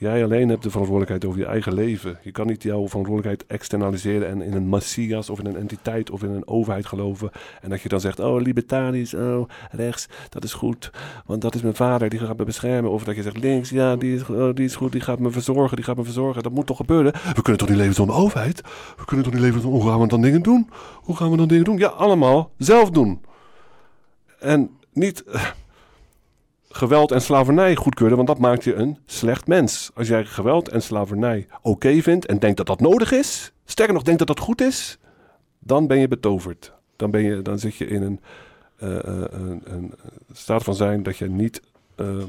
Jij 0.00 0.24
alleen 0.24 0.48
hebt 0.48 0.62
de 0.62 0.70
verantwoordelijkheid 0.70 1.24
over 1.24 1.40
je 1.40 1.46
eigen 1.46 1.74
leven. 1.74 2.18
Je 2.22 2.30
kan 2.30 2.46
niet 2.46 2.62
jouw 2.62 2.88
verantwoordelijkheid 2.88 3.44
externaliseren 3.46 4.28
en 4.28 4.42
in 4.42 4.52
een 4.52 4.68
messias 4.68 5.30
of 5.30 5.38
in 5.38 5.46
een 5.46 5.56
entiteit 5.56 6.10
of 6.10 6.22
in 6.22 6.30
een 6.30 6.48
overheid 6.48 6.86
geloven. 6.86 7.30
En 7.62 7.70
dat 7.70 7.80
je 7.80 7.88
dan 7.88 8.00
zegt, 8.00 8.20
oh 8.20 8.40
libertarisch, 8.40 9.14
oh 9.14 9.48
rechts, 9.70 10.08
dat 10.28 10.44
is 10.44 10.52
goed. 10.52 10.90
Want 11.26 11.42
dat 11.42 11.54
is 11.54 11.62
mijn 11.62 11.74
vader, 11.74 12.08
die 12.08 12.18
gaat 12.18 12.38
me 12.38 12.44
beschermen. 12.44 12.90
Of 12.90 13.04
dat 13.04 13.16
je 13.16 13.22
zegt 13.22 13.38
links, 13.38 13.70
ja, 13.70 13.96
die 13.96 14.14
is, 14.14 14.28
oh, 14.28 14.54
die 14.54 14.64
is 14.64 14.76
goed, 14.76 14.92
die 14.92 15.00
gaat 15.00 15.18
me 15.18 15.30
verzorgen, 15.30 15.76
die 15.76 15.84
gaat 15.84 15.96
me 15.96 16.04
verzorgen. 16.04 16.42
Dat 16.42 16.52
moet 16.52 16.66
toch 16.66 16.76
gebeuren? 16.76 17.12
We 17.12 17.42
kunnen 17.42 17.58
toch 17.58 17.68
niet 17.68 17.78
leven 17.78 17.94
zonder 17.94 18.16
overheid? 18.16 18.60
We 18.96 19.04
kunnen 19.04 19.24
toch 19.24 19.34
niet 19.34 19.42
leven 19.42 19.60
zonder... 19.60 19.80
Hoe 19.80 19.90
gaan 19.90 20.00
we 20.00 20.06
dan 20.06 20.22
dingen 20.22 20.42
doen? 20.42 20.70
Hoe 20.94 21.16
gaan 21.16 21.30
we 21.30 21.36
dan 21.36 21.48
dingen 21.48 21.64
doen? 21.64 21.78
Ja, 21.78 21.88
allemaal 21.88 22.50
zelf 22.58 22.90
doen. 22.90 23.20
En 24.38 24.70
niet 24.92 25.24
eh, 25.24 25.44
geweld 26.72 27.10
en 27.10 27.22
slavernij 27.22 27.76
goedkeuren, 27.76 28.16
want 28.16 28.28
dat 28.28 28.38
maakt 28.38 28.64
je 28.64 28.74
een 28.74 28.98
slecht 29.06 29.46
mens. 29.46 29.90
Als 29.94 30.08
jij 30.08 30.24
geweld 30.24 30.68
en 30.68 30.82
slavernij 30.82 31.46
oké 31.62 32.02
vindt 32.02 32.26
en 32.26 32.38
denkt 32.38 32.56
dat 32.56 32.66
dat 32.66 32.80
nodig 32.80 33.12
is, 33.12 33.52
sterker 33.64 33.94
nog, 33.94 34.02
denkt 34.02 34.18
dat 34.18 34.28
dat 34.28 34.40
goed 34.40 34.60
is, 34.60 34.98
dan 35.58 35.86
ben 35.86 35.98
je 35.98 36.08
betoverd. 36.08 36.72
Dan, 36.96 37.10
ben 37.10 37.22
je, 37.22 37.42
dan 37.42 37.58
zit 37.58 37.74
je 37.74 37.86
in 37.86 38.02
een, 38.02 38.20
eh, 38.76 38.98
eh, 38.98 39.24
een, 39.30 39.62
een 39.64 39.94
staat 40.32 40.62
van 40.62 40.74
zijn 40.74 41.02
dat 41.02 41.16
je 41.16 41.28
niet 41.28 41.62
eh, 41.94 42.22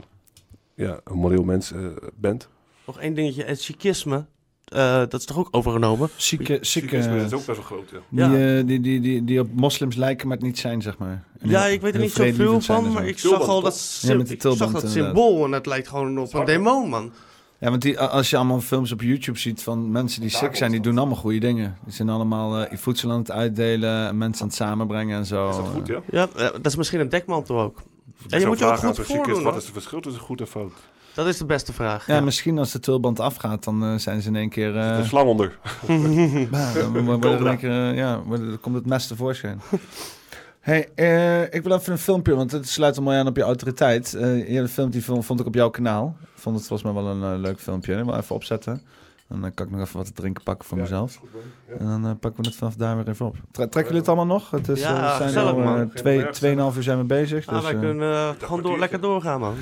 ja, 0.73 0.99
een 1.03 1.17
moreel 1.17 1.43
mens 1.43 1.73
bent. 2.15 2.49
Nog 2.85 2.99
één 2.99 3.13
dingetje. 3.13 3.43
Het 3.43 3.61
Sikhisme, 3.61 4.25
eh, 4.71 4.95
dat 4.97 5.13
is 5.13 5.25
toch 5.25 5.37
ook 5.37 5.47
overgenomen? 5.51 6.09
Zieke, 6.15 6.57
zieke, 6.61 6.97
is 6.97 7.05
ook 7.05 7.31
best 7.31 7.45
wel 7.45 7.55
groot, 7.55 7.89
ja. 7.91 7.97
Die, 8.09 8.37
Ja. 8.39 8.57
eh, 8.57 8.65
die, 8.65 8.79
die, 8.79 8.99
die, 9.01 9.23
die 9.25 9.39
op 9.39 9.47
moslims 9.53 9.95
lijken, 9.95 10.27
maar 10.27 10.37
het 10.37 10.45
niet 10.45 10.59
zijn, 10.59 10.81
zeg 10.81 10.97
maar. 10.97 11.23
En 11.39 11.49
Ja, 11.49 11.61
heel- 11.63 11.73
ik 11.73 11.81
weet 11.81 11.93
er 11.93 11.99
niet 11.99 12.11
zoveel 12.11 12.61
van, 12.61 12.91
maar 12.91 13.07
ik 13.07 13.19
zag 13.19 13.47
al 13.47 13.61
dat, 13.61 13.99
Ja, 14.01 14.15
met 14.15 14.31
ik 14.31 14.41
zag 14.41 14.57
dat 14.57 14.67
inderdaad. 14.67 14.91
symbool 14.91 15.45
en 15.45 15.51
dat 15.51 15.65
lijkt 15.65 15.87
gewoon 15.87 16.17
op 16.19 16.33
een 16.33 16.45
demon, 16.45 16.89
man. 16.89 17.11
Ja, 17.59 17.69
want 17.69 17.81
die, 17.81 17.99
als 17.99 18.29
je 18.29 18.35
allemaal 18.37 18.61
films 18.61 18.91
op 18.91 19.01
YouTube 19.01 19.37
ziet 19.39 19.63
van 19.63 19.91
mensen 19.91 20.21
die 20.21 20.29
sick 20.29 20.55
zijn, 20.55 20.71
die 20.71 20.79
doen 20.79 20.97
allemaal 20.97 21.15
goede 21.15 21.37
dingen. 21.39 21.77
Die 21.85 21.93
zijn 21.93 22.09
allemaal 22.09 22.57
eh, 22.65 22.77
voedsel 22.77 23.11
aan 23.11 23.19
het 23.19 23.31
uitdelen, 23.31 24.17
mensen 24.17 24.41
aan 24.41 24.47
het 24.47 24.57
samenbrengen 24.57 25.17
en 25.17 25.25
zo. 25.25 25.49
Is 25.49 25.55
dat 25.55 25.67
goed, 25.67 25.87
ja? 25.87 26.01
Ja, 26.11 26.27
eh, 26.35 26.41
dat 26.51 26.65
is 26.65 26.75
misschien 26.75 26.99
een 26.99 27.09
dekmantel 27.09 27.59
ook. 27.59 27.81
En 28.29 28.39
je 28.39 28.45
moet 28.45 28.59
je 28.59 28.65
ook 28.65 28.77
goed 28.77 28.99
voordoen. 28.99 29.43
Wat 29.43 29.55
is 29.55 29.63
het 29.63 29.73
verschil 29.73 29.99
tussen 30.01 30.21
goed 30.21 30.39
en 30.39 30.47
fout? 30.47 30.71
Dat 31.13 31.27
is 31.27 31.37
de 31.37 31.45
beste 31.45 31.73
vraag. 31.73 32.07
Ja, 32.07 32.19
misschien 32.21 32.57
als 32.57 32.71
de 32.71 32.79
tulband 32.79 33.19
afgaat, 33.19 33.63
dan 33.63 33.83
eh, 33.83 33.95
zijn 33.95 34.21
ze 34.21 34.27
in 34.27 34.35
één 34.35 34.49
keer... 34.49 34.77
eh, 34.77 34.97
Een 34.97 35.05
slang 35.05 35.27
onder. 35.29 35.57
Ja, 36.51 36.73
dan 36.73 36.91
er 37.23 37.57
keer, 37.57 37.69
eh, 37.89 37.95
ja, 37.95 38.21
dan 38.29 38.57
komt 38.61 38.75
het 38.75 38.85
mes 38.85 39.07
tevoorschijn. 39.07 39.61
Hey, 40.59 40.89
eh, 40.95 41.41
ik 41.53 41.63
wil 41.63 41.75
even 41.77 41.91
een 41.91 41.97
filmpje, 41.97 42.35
want 42.35 42.51
het 42.51 42.69
sluit 42.69 42.95
er 42.95 43.03
mooi 43.03 43.17
aan 43.17 43.27
op 43.27 43.35
je 43.35 43.41
autoriteit. 43.43 44.13
Eh 44.13 44.21
je 44.47 44.53
hebt 44.53 44.63
een 44.63 44.67
filmpje 44.69 45.01
vond, 45.01 45.25
vond 45.25 45.39
ik 45.39 45.45
op 45.45 45.53
jouw 45.55 45.69
kanaal. 45.69 46.15
Ik 46.21 46.41
vond 46.41 46.57
het 46.57 46.67
volgens 46.67 46.93
mij 46.93 47.03
wel 47.03 47.11
een 47.11 47.39
leuk 47.41 47.59
filmpje. 47.59 47.95
Ik 47.97 48.03
wil 48.05 48.15
even 48.15 48.35
opzetten. 48.35 48.81
Dan 49.31 49.45
eh, 49.45 49.51
kan 49.53 49.65
ik 49.65 49.71
nog 49.71 49.81
even 49.81 49.97
wat 49.97 50.05
te 50.05 50.13
drinken 50.13 50.43
pakken 50.43 50.67
voor 50.67 50.77
mezelf. 50.77 51.21
En 51.77 51.85
dan 51.85 52.05
eh, 52.05 52.11
pakken 52.19 52.43
we 52.43 52.47
het 52.49 52.57
vanaf 52.57 52.75
daar 52.75 52.95
weer 52.95 53.07
even 53.09 53.25
op. 53.25 53.35
Tre- 53.35 53.67
trekken 53.67 53.83
jullie 53.83 53.97
het 53.97 54.07
allemaal 54.07 54.37
nog? 54.37 54.51
Het 54.51 54.67
is, 54.69 54.81
Ja, 54.81 54.95
eh, 54.95 55.11
we 55.11 55.15
zijn 55.17 55.27
gezellig, 55.27 55.51
al, 55.51 55.59
man. 55.59 55.89
twee, 55.89 56.29
tweeënhalf 56.29 56.75
uur 56.77 56.83
zijn 56.83 56.97
we 56.97 57.03
bezig. 57.03 57.47
Ah, 57.47 57.53
dus, 57.55 57.63
wij 57.71 57.79
kunnen 57.79 58.35
gewoon 58.35 58.61
door, 58.61 58.79
lekker 58.79 59.01
doorgaan, 59.01 59.39
man. 59.39 59.55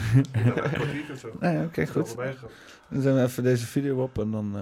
Nee, 1.40 1.64
oké, 1.68 1.86
goed. 1.88 2.16
Dan 2.90 3.02
zijn 3.02 3.16
we 3.16 3.22
even 3.22 3.44
deze 3.44 3.66
video 3.66 4.02
op 4.04 4.20
en 4.20 4.32
dan 4.32 4.52
eh, 4.56 4.62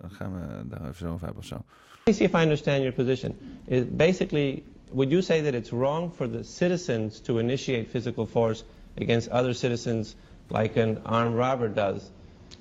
dan 0.00 0.10
gaan 0.10 0.32
we 0.32 0.68
daar 0.68 0.80
even 0.82 0.96
zo 0.96 1.12
over 1.12 1.24
hebben 1.24 1.42
of 1.42 1.48
zo. 1.48 1.54
Let 1.54 1.64
me 2.04 2.12
see 2.12 2.26
if 2.26 2.32
I 2.32 2.42
understand 2.42 2.78
your 2.78 2.92
position. 2.94 3.36
It, 3.64 3.96
basically, 3.96 4.62
would 4.90 5.10
you 5.10 5.22
say 5.22 5.42
that 5.42 5.52
it's 5.54 5.70
wrong 5.70 6.12
for 6.14 6.30
the 6.30 6.42
citizens 6.42 7.20
to 7.20 7.38
initiate 7.38 7.88
physical 7.90 8.26
force 8.26 8.64
against 9.00 9.28
other 9.30 9.54
citizens 9.54 10.14
like 10.48 10.82
an 10.82 10.98
armed 11.04 11.34
robber 11.36 11.74
does? 11.74 12.10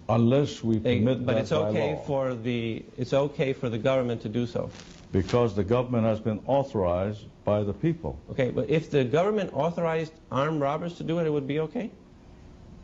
Unless 0.09 0.63
we 0.63 0.79
permit 0.79 1.25
but 1.25 1.33
that 1.33 1.41
it's 1.41 1.49
by 1.49 1.57
okay 1.57 1.93
law. 1.95 2.01
for 2.03 2.33
the 2.33 2.85
it's 2.97 3.13
okay 3.13 3.53
for 3.53 3.69
the 3.69 3.77
government 3.77 4.21
to 4.21 4.29
do 4.29 4.47
so. 4.47 4.69
Because 5.11 5.55
the 5.55 5.63
government 5.63 6.05
has 6.05 6.19
been 6.19 6.39
authorized 6.45 7.25
by 7.43 7.63
the 7.63 7.73
people. 7.73 8.19
Okay, 8.31 8.51
but 8.51 8.69
if 8.69 8.89
the 8.89 9.03
government 9.03 9.51
authorized 9.53 10.13
armed 10.31 10.61
robbers 10.61 10.95
to 10.95 11.03
do 11.03 11.19
it, 11.19 11.27
it 11.27 11.29
would 11.29 11.47
be 11.47 11.59
okay. 11.59 11.91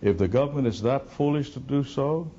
If 0.02 0.18
the 0.18 0.28
government 0.28 0.68
is 0.68 0.82
that 0.82 1.10
foolish 1.12 1.52
to 1.52 1.60
do 1.60 1.84
so, 1.84 2.30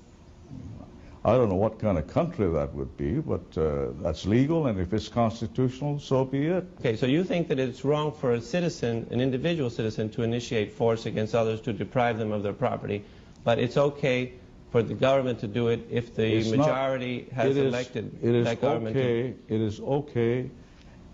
I 1.26 1.32
don't 1.32 1.48
know 1.48 1.54
what 1.54 1.78
kind 1.78 1.96
of 1.96 2.06
country 2.06 2.46
that 2.52 2.74
would 2.74 2.98
be, 2.98 3.12
but 3.12 3.56
uh, 3.56 3.92
that's 4.02 4.26
legal, 4.26 4.66
and 4.66 4.78
if 4.78 4.92
it's 4.92 5.08
constitutional, 5.08 5.98
so 5.98 6.26
be 6.26 6.46
it. 6.48 6.66
Okay, 6.80 6.96
so 6.96 7.06
you 7.06 7.24
think 7.24 7.48
that 7.48 7.58
it's 7.58 7.82
wrong 7.82 8.12
for 8.12 8.34
a 8.34 8.40
citizen, 8.42 9.06
an 9.10 9.22
individual 9.22 9.70
citizen, 9.70 10.10
to 10.10 10.22
initiate 10.22 10.72
force 10.72 11.06
against 11.06 11.34
others 11.34 11.62
to 11.62 11.72
deprive 11.72 12.18
them 12.18 12.30
of 12.30 12.42
their 12.42 12.52
property, 12.52 13.02
but 13.42 13.58
it's 13.58 13.78
okay 13.78 14.34
for 14.74 14.82
the 14.82 14.92
government 14.92 15.38
to 15.38 15.46
do 15.46 15.68
it 15.68 15.86
if 15.88 16.16
the 16.16 16.26
It's 16.26 16.50
not- 16.50 16.66
majority 16.66 17.28
has 17.32 17.56
it 17.56 17.60
is- 17.64 17.72
elected 17.72 18.10
it 18.20 18.34
is 18.34 18.44
that 18.44 18.60
government. 18.60 18.96
to- 18.96 19.00
okay. 19.02 19.34
It 19.48 19.60
is 19.60 19.78
okay 19.78 20.50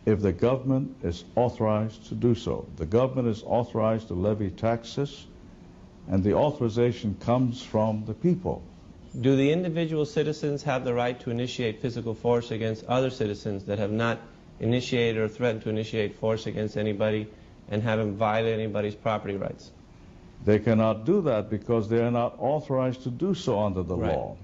if 0.06 0.22
the 0.22 0.32
government 0.32 0.97
is 1.02 1.24
authorized 1.36 2.06
to 2.08 2.14
do 2.14 2.34
so. 2.34 2.64
The 2.76 2.86
government 2.86 3.28
is 3.28 3.42
authorized 3.47 4.08
to 4.08 4.14
levy 4.14 4.48
taxes, 4.48 5.26
and 6.08 6.24
the 6.24 6.32
authorization 6.32 7.16
comes 7.20 7.62
from 7.62 8.05
the 8.06 8.14
people. 8.14 8.62
Do 9.20 9.36
the 9.36 9.52
individual 9.52 10.06
citizens 10.06 10.62
have 10.62 10.86
the 10.86 10.94
right 10.94 11.20
to 11.20 11.30
initiate 11.30 11.82
physical 11.82 12.14
force 12.14 12.50
against 12.50 12.86
other 12.86 13.10
citizens 13.10 13.64
that 13.64 13.78
have 13.78 13.92
not 13.92 14.20
initiated 14.58 15.18
or 15.20 15.28
threatened 15.28 15.64
to 15.64 15.68
initiate 15.68 16.14
force 16.14 16.47
against 16.47 16.78
anybody 16.78 17.26
and 17.70 17.82
haven't 17.82 18.16
violated 18.16 18.58
anybody's 18.58 18.94
property 18.94 19.36
rights? 19.36 19.70
They 20.44 20.59
cannot 20.59 21.05
do 21.05 21.20
that 21.23 21.51
because 21.51 21.89
they 21.89 22.01
are 22.01 22.10
not 22.10 22.36
authorized 22.39 23.02
to 23.02 23.10
do 23.10 23.35
so 23.35 23.60
under 23.60 23.83
the 23.83 23.97
Right. 23.97 24.17
law. 24.17 24.36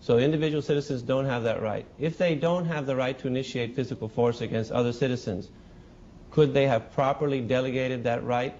So 0.00 0.18
individual 0.18 0.62
citizens 0.62 1.02
don't 1.02 1.26
have 1.26 1.42
that 1.42 1.60
right. 1.60 1.84
If 1.98 2.16
they 2.16 2.34
don't 2.34 2.64
have 2.66 2.86
the 2.86 2.96
right 2.96 3.18
to 3.18 3.26
initiate 3.26 3.74
physical 3.74 4.08
force 4.08 4.40
against 4.40 4.72
other 4.72 4.92
citizens, 4.92 5.50
could 6.30 6.54
they 6.54 6.66
have 6.66 6.92
properly 6.92 7.40
delegated 7.40 8.04
that 8.04 8.24
right 8.24 8.54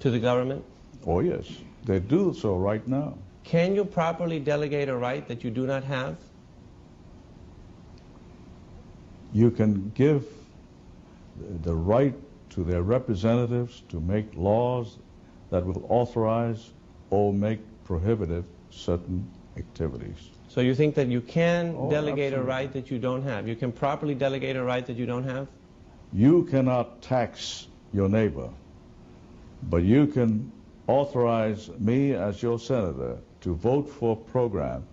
to 0.00 0.10
the 0.10 0.18
government? 0.18 0.64
Oh, 1.06 1.20
yes. 1.20 1.46
They 1.84 2.00
do 2.00 2.34
so 2.34 2.56
right 2.56 2.86
now. 2.88 3.18
Can 3.44 3.74
you 3.74 3.84
properly 3.84 4.38
delegate 4.38 4.88
a 4.88 4.96
right 4.96 5.26
that 5.28 5.44
you 5.44 5.50
do 5.50 5.66
not 5.66 5.84
have? 5.84 6.16
You 9.32 9.50
can 9.50 9.92
give 9.94 10.24
the 11.62 11.74
right 11.74 12.14
to 12.50 12.64
their 12.64 12.82
representatives 12.82 13.82
to 13.88 14.00
make 14.00 14.34
laws 14.34 14.98
that 15.52 15.66
will 15.66 15.84
authorize 15.90 16.70
or 17.10 17.32
make 17.32 17.60
prohibitive 17.84 18.44
certain 18.70 19.28
activities. 19.58 20.30
So 20.48 20.62
you 20.62 20.74
think 20.74 20.94
that 20.94 21.08
you 21.08 21.20
can 21.20 21.74
Oh, 21.78 21.90
delegate 21.90 22.32
a 22.32 22.42
right 22.42 22.72
that 22.72 22.90
you 22.90 22.98
don't 22.98 23.22
have? 23.22 23.46
You 23.46 23.54
can 23.54 23.70
properly 23.70 24.14
delegate 24.14 24.56
a 24.56 24.62
right 24.64 24.84
that 24.86 24.96
you 24.96 25.04
don't 25.04 25.24
have? 25.24 25.46
You 26.12 26.44
cannot 26.44 27.02
tax 27.02 27.68
your 27.92 28.08
neighbor, 28.08 28.48
but 29.68 29.82
you 29.82 30.06
can 30.06 30.50
authorize 30.86 31.68
me 31.78 32.14
as 32.14 32.42
your 32.42 32.58
senator 32.58 33.18
to 33.42 33.54
vote 33.54 33.90
for 33.90 34.12
a 34.14 34.30
program 34.30 34.84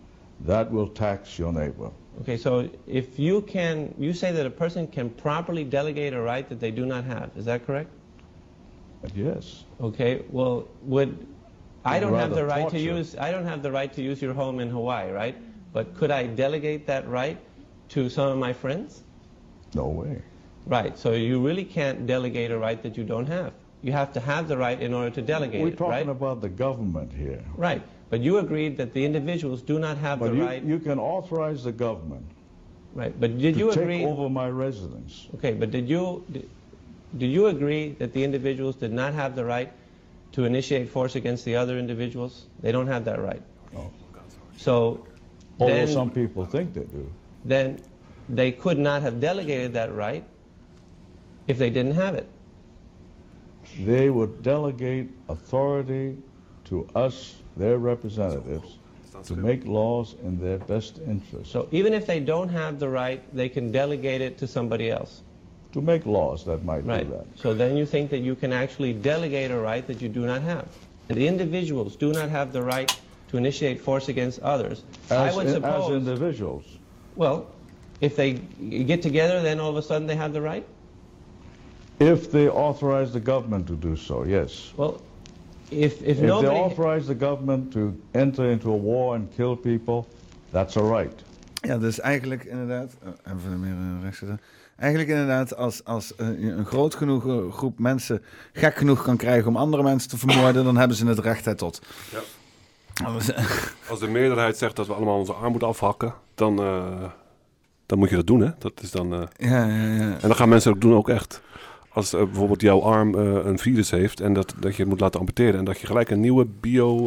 that 0.41 0.69
will 0.69 0.87
tax 0.89 1.39
your 1.39 1.53
neighbor. 1.53 1.89
Okay, 2.21 2.35
so 2.35 2.69
if 2.85 3.17
you 3.17 3.41
can, 3.43 3.93
you 3.97 4.11
say 4.11 4.33
that 4.33 4.45
a 4.45 4.49
person 4.49 4.87
can 4.87 5.09
properly 5.09 5.63
delegate 5.63 6.13
a 6.13 6.19
right 6.21 6.47
that 6.49 6.59
they 6.59 6.71
do 6.71 6.85
not 6.85 7.05
have. 7.05 7.31
Is 7.37 7.45
that 7.45 7.65
correct? 7.65 7.91
Yes. 9.15 9.63
Okay, 9.81 10.23
well, 10.29 10.67
would 10.83 11.25
I 11.85 11.99
don't 11.99 12.13
have 12.15 12.35
the 12.35 12.45
right 12.45 12.69
to 12.69 12.79
use 12.79 13.15
I 13.15 13.31
don't 13.31 13.45
have 13.45 13.63
the 13.63 13.71
right 13.71 13.91
to 13.93 14.01
use 14.01 14.21
your 14.21 14.33
home 14.33 14.59
in 14.59 14.69
Hawaii, 14.69 15.11
right? 15.11 15.35
But 15.71 15.95
could 15.95 16.11
I 16.11 16.25
delegate 16.25 16.87
that 16.87 17.07
right 17.07 17.37
to 17.89 18.09
some 18.09 18.29
of 18.31 18.37
my 18.37 18.53
friends? 18.53 19.03
No 19.73 19.87
way. 19.87 20.21
Right. 20.65 20.97
So 20.97 21.13
you 21.13 21.45
really 21.45 21.63
can't 21.63 22.05
delegate 22.05 22.51
a 22.51 22.57
right 22.57 22.81
that 22.83 22.97
you 22.97 23.03
don't 23.03 23.27
have. 23.27 23.53
You 23.81 23.91
have 23.93 24.11
to 24.13 24.19
have 24.19 24.47
the 24.47 24.57
right 24.57 24.79
in 24.81 24.93
order 24.93 25.09
to 25.11 25.21
delegate 25.21 25.61
We're 25.61 25.69
it, 25.69 25.77
talking 25.77 25.91
right? 25.91 26.09
about 26.09 26.41
the 26.41 26.49
government 26.49 27.13
here. 27.13 27.43
Right. 27.55 27.81
But 28.09 28.19
you 28.21 28.39
agreed 28.39 28.77
that 28.77 28.93
the 28.93 29.05
individuals 29.05 29.61
do 29.61 29.79
not 29.79 29.97
have 29.97 30.19
But 30.19 30.31
the 30.31 30.37
you, 30.37 30.45
right. 30.45 30.63
you 30.63 30.79
can 30.79 30.99
authorize 30.99 31.63
the 31.63 31.71
government 31.71 32.25
Right. 32.93 33.17
But 33.19 33.37
did 33.37 33.53
to 33.53 33.59
you 33.59 33.67
take 33.69 33.77
agree? 33.83 34.05
over 34.05 34.29
my 34.29 34.49
residence. 34.49 35.27
Okay. 35.35 35.53
But 35.53 35.71
did 35.71 35.87
you 35.87 36.25
did, 36.31 36.49
do 37.17 37.25
you 37.25 37.47
agree 37.47 37.95
that 37.99 38.13
the 38.13 38.23
individuals 38.23 38.75
did 38.75 38.93
not 38.93 39.13
have 39.13 39.35
the 39.35 39.45
right 39.45 39.71
to 40.33 40.45
initiate 40.45 40.89
force 40.89 41.15
against 41.15 41.45
the 41.45 41.55
other 41.55 41.77
individuals? 41.77 42.45
They 42.61 42.71
don't 42.71 42.87
have 42.87 43.05
that 43.05 43.19
right. 43.19 43.41
No. 43.73 43.91
So 44.57 45.05
Although 45.59 45.73
then, 45.73 45.87
some 45.87 46.11
people 46.11 46.45
think 46.45 46.73
they 46.73 46.81
do. 46.81 47.11
then 47.45 47.79
they 48.27 48.51
could 48.51 48.77
not 48.77 49.01
have 49.01 49.19
delegated 49.19 49.73
that 49.73 49.93
right 49.93 50.23
if 51.47 51.57
they 51.57 51.69
didn't 51.69 51.93
have 51.93 52.15
it. 52.15 52.27
They 53.83 54.09
would 54.09 54.43
delegate 54.43 55.09
authority 55.27 56.17
to 56.65 56.87
us, 56.95 57.35
their 57.57 57.77
representatives, 57.77 58.77
to 59.23 59.35
make 59.35 59.65
laws 59.65 60.15
in 60.23 60.39
their 60.39 60.59
best 60.59 60.99
interest. 60.99 61.51
So 61.51 61.67
even 61.71 61.93
if 61.93 62.05
they 62.05 62.19
don't 62.19 62.49
have 62.49 62.79
the 62.79 62.87
right, 62.87 63.21
they 63.35 63.49
can 63.49 63.71
delegate 63.71 64.21
it 64.21 64.37
to 64.39 64.47
somebody 64.47 64.89
else. 64.91 65.21
To 65.71 65.81
make 65.81 66.05
laws 66.05 66.43
that 66.43 66.63
might 66.63 66.83
Right. 66.85 67.05
do 67.07 67.11
that. 67.13 67.25
So 67.35 67.53
then 67.53 67.77
you 67.77 67.85
think 67.85 68.09
that 68.09 68.19
you 68.19 68.35
can 68.35 68.51
actually 68.51 68.93
delegate 68.93 69.51
a 69.51 69.57
right 69.59 69.85
that 69.87 70.01
you 70.01 70.09
do 70.09 70.25
not 70.25 70.41
have. 70.41 70.65
The 71.07 71.27
individuals 71.27 71.95
do 71.95 72.11
not 72.11 72.29
have 72.29 72.51
the 72.51 72.61
right 72.61 72.91
to 73.31 73.37
initiate 73.37 73.79
force 73.79 74.09
against 74.11 74.39
others. 74.41 74.83
I 75.09 75.27
As, 75.27 75.35
would 75.35 75.45
in- 75.47 75.53
suppose. 75.53 75.89
as 75.91 75.95
individuals. 75.97 76.63
well, 77.15 77.45
if 78.01 78.15
they 78.15 78.33
get 78.87 79.01
together, 79.01 79.41
then 79.41 79.59
all 79.59 79.69
of 79.69 79.75
a 79.75 79.81
sudden 79.81 80.07
they 80.07 80.15
have 80.15 80.33
the 80.33 80.41
right. 80.41 80.63
If 81.99 82.29
they 82.31 82.47
authorize 82.49 83.11
the 83.11 83.19
government 83.19 83.67
to 83.67 83.75
do 83.75 83.95
so, 83.95 84.23
yes. 84.25 84.73
Well, 84.75 85.01
if 85.69 86.01
if, 86.01 86.07
If 86.07 86.17
they 86.19 86.47
authorize 86.47 87.05
the 87.05 87.15
government 87.15 87.71
to 87.73 87.93
enter 88.13 88.49
into 88.51 88.69
a 88.71 88.77
war 88.77 89.15
and 89.15 89.27
kill 89.35 89.55
people, 89.55 90.05
that's 90.51 90.75
a 90.77 90.81
right. 90.81 91.23
Ja, 91.61 91.77
dus 91.77 91.99
eigenlijk 91.99 92.43
inderdaad... 92.43 92.95
Even 93.25 93.59
meer 93.59 94.01
rechts 94.01 94.19
zetten. 94.19 94.39
Eigenlijk 94.79 95.09
inderdaad, 95.09 95.55
als, 95.55 95.85
als 95.85 96.13
een 96.17 96.65
groot 96.65 96.95
genoeg 96.95 97.53
groep 97.55 97.79
mensen 97.79 98.23
gek 98.53 98.75
genoeg 98.75 99.03
kan 99.03 99.17
krijgen 99.17 99.47
om 99.47 99.55
andere 99.55 99.83
mensen 99.83 100.09
te 100.09 100.17
vermoorden, 100.17 100.63
dan 100.63 100.77
hebben 100.77 100.97
ze 100.97 101.05
het 101.05 101.19
recht 101.19 101.57
tot. 101.57 101.81
Ja. 102.11 102.19
Als 103.89 103.99
de 103.99 104.07
meerderheid 104.07 104.57
zegt 104.57 104.75
dat 104.75 104.87
we 104.87 104.93
allemaal 104.93 105.17
onze 105.17 105.33
arm 105.33 105.49
moeten 105.51 105.67
afhakken, 105.67 106.13
dan, 106.35 106.59
eh, 106.59 107.03
dan 107.85 107.97
moet 107.97 108.09
je 108.09 108.15
dat 108.15 108.27
doen, 108.27 108.41
hè? 108.41 108.49
Dat 108.59 108.81
is 108.81 108.91
dan, 108.91 109.13
eh, 109.13 109.49
Ja, 109.49 109.65
ja, 109.65 109.93
ja. 109.93 110.17
En 110.21 110.27
dat 110.27 110.35
gaan 110.35 110.49
mensen 110.49 110.71
ook 110.71 110.81
doen, 110.81 110.95
ook 110.95 111.09
echt. 111.09 111.41
Als 111.89 112.13
eh, 112.13 112.23
bijvoorbeeld 112.23 112.61
jouw 112.61 112.81
arm 112.81 113.13
een 113.15 113.59
virus 113.59 113.91
heeft 113.91 114.19
en 114.19 114.33
dat, 114.33 114.53
dat 114.59 114.75
je 114.75 114.81
het 114.81 114.91
moet 114.91 114.99
laten 114.99 115.19
amputeren 115.19 115.59
en 115.59 115.65
dat 115.65 115.79
je 115.79 115.87
gelijk 115.87 116.09
een 116.09 116.19
nieuwe 116.19 116.45
bio... 116.45 116.97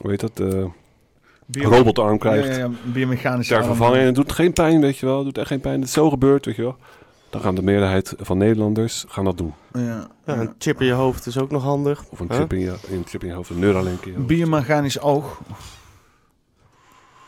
hoe 0.00 0.10
heet 0.10 0.20
dat? 0.20 0.42
Bio- 1.50 1.68
robotarm 1.68 2.18
krijgt. 2.18 2.46
Ja, 2.48 2.52
ja, 2.52 2.58
ja, 2.58 2.70
biomechanische 2.92 3.54
Ter 3.54 3.64
vervanging. 3.64 3.98
En 4.00 4.06
het 4.06 4.14
doet 4.14 4.32
geen 4.32 4.52
pijn, 4.52 4.80
weet 4.80 4.98
je 4.98 5.06
wel. 5.06 5.16
Het 5.16 5.24
doet 5.24 5.38
echt 5.38 5.46
geen 5.48 5.60
pijn. 5.60 5.74
Het 5.80 5.84
is 5.88 5.92
zo 5.92 6.10
gebeurd, 6.10 6.44
weet 6.46 6.56
je 6.56 6.62
wel. 6.62 6.76
dan 7.30 7.40
gaan 7.40 7.54
de 7.54 7.62
meerderheid 7.62 8.14
van 8.18 8.38
Nederlanders 8.38 9.04
gaan 9.08 9.24
dat 9.24 9.38
doen. 9.38 9.54
Ja. 9.72 10.06
Ja, 10.26 10.36
een 10.36 10.54
chip 10.58 10.80
in 10.80 10.86
je 10.86 10.92
hoofd 10.92 11.26
is 11.26 11.38
ook 11.38 11.50
nog 11.50 11.62
handig. 11.62 12.04
Of 12.10 12.20
een 12.20 12.26
Huh? 12.30 12.36
chip 12.38 12.52
in 12.52 12.58
je, 12.60 12.74
een 12.90 13.04
chip 13.06 13.22
in 13.22 13.28
je 13.28 13.34
hoofd, 13.34 13.50
een 13.50 13.58
Neuralink 13.58 14.00
in 14.04 14.10
je 14.10 14.16
hoofd. 14.16 14.28
Biomechanisch 14.28 15.00
oog. 15.00 15.40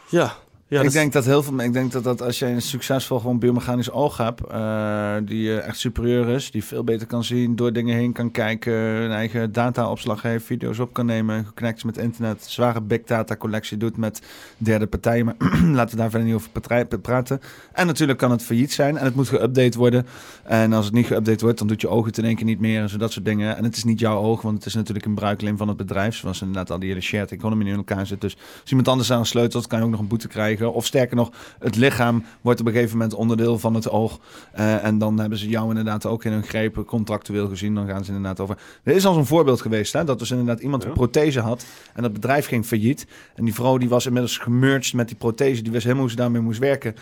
Ja. 0.08 0.32
Ja 0.72 0.78
ik 0.78 0.84
dat 0.84 0.92
denk 0.92 1.12
dat 1.12 1.24
heel 1.24 1.42
veel. 1.42 1.60
Ik 1.60 1.72
denk 1.72 1.92
dat, 1.92 2.04
dat 2.04 2.22
als 2.22 2.38
je 2.38 2.46
een 2.46 2.62
succesvol 2.62 3.18
gewoon 3.18 3.38
biomechanisch 3.38 3.90
oog 3.90 4.16
hebt, 4.16 4.46
eh, 4.46 5.14
die 5.24 5.56
eh, 5.56 5.66
echt 5.68 5.78
superieur 5.78 6.28
is, 6.28 6.50
die 6.50 6.64
veel 6.64 6.84
beter 6.84 7.06
kan 7.06 7.24
zien, 7.24 7.56
door 7.56 7.72
dingen 7.72 7.96
heen 7.96 8.12
kan 8.12 8.30
kijken, 8.30 8.72
een 8.72 9.10
eigen 9.10 9.52
dataopslag 9.52 10.22
heeft, 10.22 10.44
video's 10.44 10.78
op 10.78 10.92
kan 10.92 11.06
nemen, 11.06 11.44
geconnect 11.44 11.76
is 11.76 11.84
met 11.84 11.98
internet, 11.98 12.44
zware 12.48 12.80
big 12.80 13.02
data 13.02 13.36
collectie 13.36 13.76
doet 13.76 13.96
met 13.96 14.22
derde 14.56 14.86
partijen. 14.86 15.24
Maar 15.24 15.34
laten 15.78 15.96
we 15.96 16.02
daar 16.02 16.10
verder 16.10 16.28
niet 16.28 16.36
over 16.36 16.98
praten. 17.00 17.40
En 17.72 17.86
natuurlijk 17.86 18.18
kan 18.18 18.30
het 18.30 18.42
failliet 18.42 18.72
zijn 18.72 18.96
en 18.96 19.04
het 19.04 19.14
moet 19.14 19.28
geüpdate 19.28 19.76
worden. 19.76 20.06
En 20.42 20.72
als 20.72 20.84
het 20.84 20.94
niet 20.94 21.06
geüpdate 21.06 21.40
wordt, 21.40 21.58
dan 21.58 21.66
doet 21.66 21.80
je 21.80 21.88
oog 21.88 22.06
het 22.06 22.18
in 22.18 22.24
één 22.24 22.36
keer 22.36 22.44
niet 22.44 22.60
meer 22.60 22.80
en 22.80 22.88
zo 22.88 22.96
dat 22.96 23.12
soort 23.12 23.24
dingen. 23.24 23.56
En 23.56 23.64
het 23.64 23.76
is 23.76 23.84
niet 23.84 24.00
jouw 24.00 24.18
oog, 24.18 24.42
want 24.42 24.56
het 24.56 24.66
is 24.66 24.74
natuurlijk 24.74 25.06
een 25.06 25.14
bruikleen 25.14 25.56
van 25.56 25.68
het 25.68 25.76
bedrijf, 25.76 26.16
zoals 26.16 26.40
inderdaad 26.40 26.70
al 26.70 26.78
die 26.78 26.88
hele 26.88 27.00
shared 27.00 27.32
economy 27.32 27.68
in 27.68 27.76
elkaar 27.76 28.06
zit. 28.06 28.20
Dus 28.20 28.36
als 28.60 28.70
iemand 28.70 28.88
anders 28.88 29.12
aan 29.12 29.26
sleutelt, 29.26 29.66
kan 29.66 29.78
je 29.78 29.84
ook 29.84 29.90
nog 29.90 30.00
een 30.00 30.08
boete 30.08 30.28
krijgen. 30.28 30.61
Of 30.70 30.86
sterker 30.86 31.16
nog, 31.16 31.30
het 31.58 31.76
lichaam 31.76 32.24
wordt 32.40 32.60
op 32.60 32.66
een 32.66 32.72
gegeven 32.72 32.96
moment 32.96 33.14
onderdeel 33.14 33.58
van 33.58 33.74
het 33.74 33.90
oog. 33.90 34.20
Eh, 34.52 34.84
en 34.84 34.98
dan 34.98 35.18
hebben 35.20 35.38
ze 35.38 35.48
jou 35.48 35.68
inderdaad 35.68 36.06
ook 36.06 36.24
in 36.24 36.32
hun 36.32 36.42
greep, 36.44 36.82
contractueel 36.86 37.48
gezien. 37.48 37.74
Dan 37.74 37.86
gaan 37.86 38.04
ze 38.04 38.12
inderdaad 38.12 38.40
over. 38.40 38.58
Er 38.82 38.94
is 38.94 39.06
al 39.06 39.14
zo'n 39.14 39.26
voorbeeld 39.26 39.60
geweest, 39.60 39.92
hè, 39.92 40.04
dat 40.04 40.18
dus 40.18 40.30
inderdaad 40.30 40.60
iemand 40.60 40.84
een 40.84 40.92
prothese 40.92 41.40
had. 41.40 41.64
En 41.94 42.02
dat 42.02 42.12
bedrijf 42.12 42.46
ging 42.46 42.64
failliet. 42.66 43.06
En 43.34 43.44
die 43.44 43.54
vrouw 43.54 43.78
die 43.78 43.88
was 43.88 44.06
inmiddels 44.06 44.38
gemerged 44.38 44.94
met 44.94 45.08
die 45.08 45.16
prothese. 45.16 45.62
Die 45.62 45.72
wist 45.72 45.82
helemaal 45.84 46.02
hoe 46.04 46.12
ze 46.12 46.18
daarmee 46.18 46.42
moest 46.42 46.58
werken. 46.58 46.94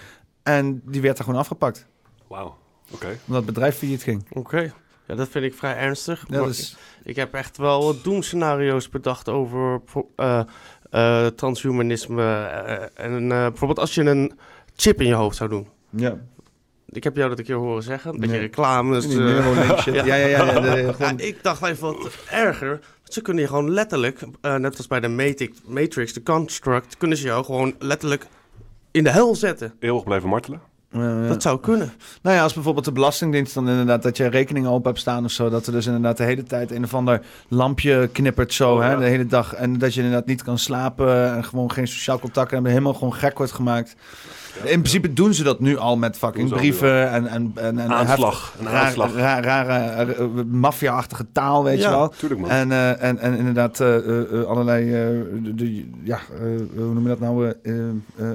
En 0.42 0.82
die 0.84 1.00
werd 1.00 1.18
er 1.18 1.24
gewoon 1.24 1.40
afgepakt. 1.40 1.86
Wauw, 2.28 2.56
oké. 2.90 3.06
Omdat 3.26 3.42
het 3.44 3.46
bedrijf 3.46 3.76
failliet 3.76 4.02
ging. 4.02 4.24
Oké. 4.32 4.72
Ja, 5.06 5.14
dat 5.16 5.28
vind 5.28 5.44
ik 5.44 5.54
vrij 5.54 5.76
ernstig. 5.76 6.24
Ja, 6.28 6.44
is- 6.44 6.76
Ik 7.04 7.16
heb 7.16 7.34
echt 7.34 7.56
wel 7.56 8.02
doemscenario's 8.02 8.88
bedacht 8.88 9.28
over 9.28 9.80
eh, 10.16 10.40
eh, 10.90 11.26
transhumanisme. 11.26 12.22
eh, 12.22 13.04
en 13.04 13.22
eh, 13.32 13.38
bijvoorbeeld 13.46 13.78
als 13.78 13.94
je 13.94 14.02
een 14.04 14.32
chip 14.76 15.00
in 15.00 15.06
je 15.06 15.14
hoofd 15.14 15.36
zou 15.36 15.50
doen. 15.50 15.68
Ja. 15.90 16.16
Ik 16.88 17.04
heb 17.04 17.16
jou 17.16 17.28
dat 17.28 17.38
een 17.38 17.44
keer 17.44 17.54
horen 17.56 17.82
zeggen. 17.82 18.20
Dat 18.20 18.30
je 18.30 18.36
Nee. 18.36 19.24
Neuralink 19.24 19.78
shit. 19.82 19.94
Ja, 19.94 20.04
ja, 20.04 20.14
ja, 20.14 20.26
ja, 20.26 20.76
Ja, 20.76 20.92
gewoon- 20.92 21.18
ik 21.18 21.42
dacht 21.42 21.62
even 21.62 21.86
wat 21.86 22.10
erger. 22.30 22.68
want 22.68 22.82
Ze 23.14 23.22
kunnen 23.22 23.42
je 23.42 23.48
gewoon 23.48 23.70
letterlijk, 23.70 24.20
eh, 24.40 24.54
net 24.56 24.76
als 24.76 24.86
bij 24.86 25.00
de 25.00 25.08
Matrix, 25.08 25.58
Matrix, 25.66 26.12
de 26.12 26.22
Construct, 26.22 26.96
kunnen 26.96 27.16
ze 27.18 27.24
jou 27.26 27.44
gewoon 27.44 27.74
letterlijk 27.78 28.26
in 28.90 29.04
de 29.04 29.10
hel 29.10 29.34
zetten. 29.34 29.74
Eeuwig 29.78 30.04
blijven 30.04 30.28
martelen. 30.28 30.60
Dat 31.28 31.42
zou 31.42 31.60
kunnen. 31.60 31.92
Nou 32.22 32.36
ja, 32.36 32.42
als 32.42 32.54
bijvoorbeeld 32.54 32.84
de 32.84 32.92
Belastingdienst 32.92 33.54
dan 33.54 33.68
inderdaad 33.68 34.02
dat 34.02 34.16
je 34.16 34.26
rekeningen 34.26 34.70
open 34.70 34.86
hebt 34.86 34.98
staan 34.98 35.24
of 35.24 35.30
zo. 35.30 35.48
Dat 35.50 35.66
er 35.66 35.72
dus 35.72 35.86
inderdaad 35.86 36.16
de 36.16 36.24
hele 36.24 36.42
tijd 36.42 36.70
een 36.70 36.84
of 36.84 36.94
ander 36.94 37.20
lampje 37.48 38.08
knippert 38.12 38.52
zo 38.54 38.74
Oh, 38.74 38.80
hè, 38.80 38.90
ja. 38.90 38.96
de 38.96 39.04
hele 39.04 39.26
dag. 39.26 39.54
En 39.54 39.78
dat 39.78 39.94
je 39.94 40.02
inderdaad 40.02 40.26
niet 40.26 40.42
kan 40.42 40.58
slapen 40.58 41.34
en 41.36 41.44
gewoon 41.44 41.70
geen 41.72 41.88
sociaal 41.88 42.18
contact 42.18 42.50
hebben. 42.50 42.70
Helemaal 42.70 42.94
gewoon 42.94 43.14
gek 43.14 43.36
wordt 43.38 43.52
gemaakt. 43.52 43.96
In 44.64 44.78
principe 44.80 45.12
doen 45.12 45.34
ze 45.34 45.42
dat 45.42 45.60
nu 45.60 45.76
al 45.78 45.96
met 45.96 46.16
fucking 46.18 46.48
brieven 46.48 47.10
en, 47.10 47.26
en, 47.26 47.52
en, 47.54 47.78
en 47.78 47.90
Aanslag, 47.92 48.54
een 48.60 48.68
aanslag. 48.68 49.14
raar- 49.14 49.44
rare 49.44 50.02
eh, 50.14 50.24
maffia-achtige 50.46 51.26
taal, 51.32 51.64
weet 51.64 51.82
je 51.82 51.88
wel. 51.88 52.08
tuurlijk, 52.08 52.40
man. 52.40 52.50
En, 52.50 52.72
eh, 52.72 53.02
en, 53.02 53.18
en 53.18 53.36
inderdaad 53.36 53.80
eh, 53.80 53.96
allerlei, 54.46 54.90
de, 55.42 55.54
de- 55.54 55.88
ja, 56.02 56.18
hoe 56.76 56.94
noem 56.94 57.02
je 57.02 57.08
dat 57.08 57.20
nou, 57.20 57.54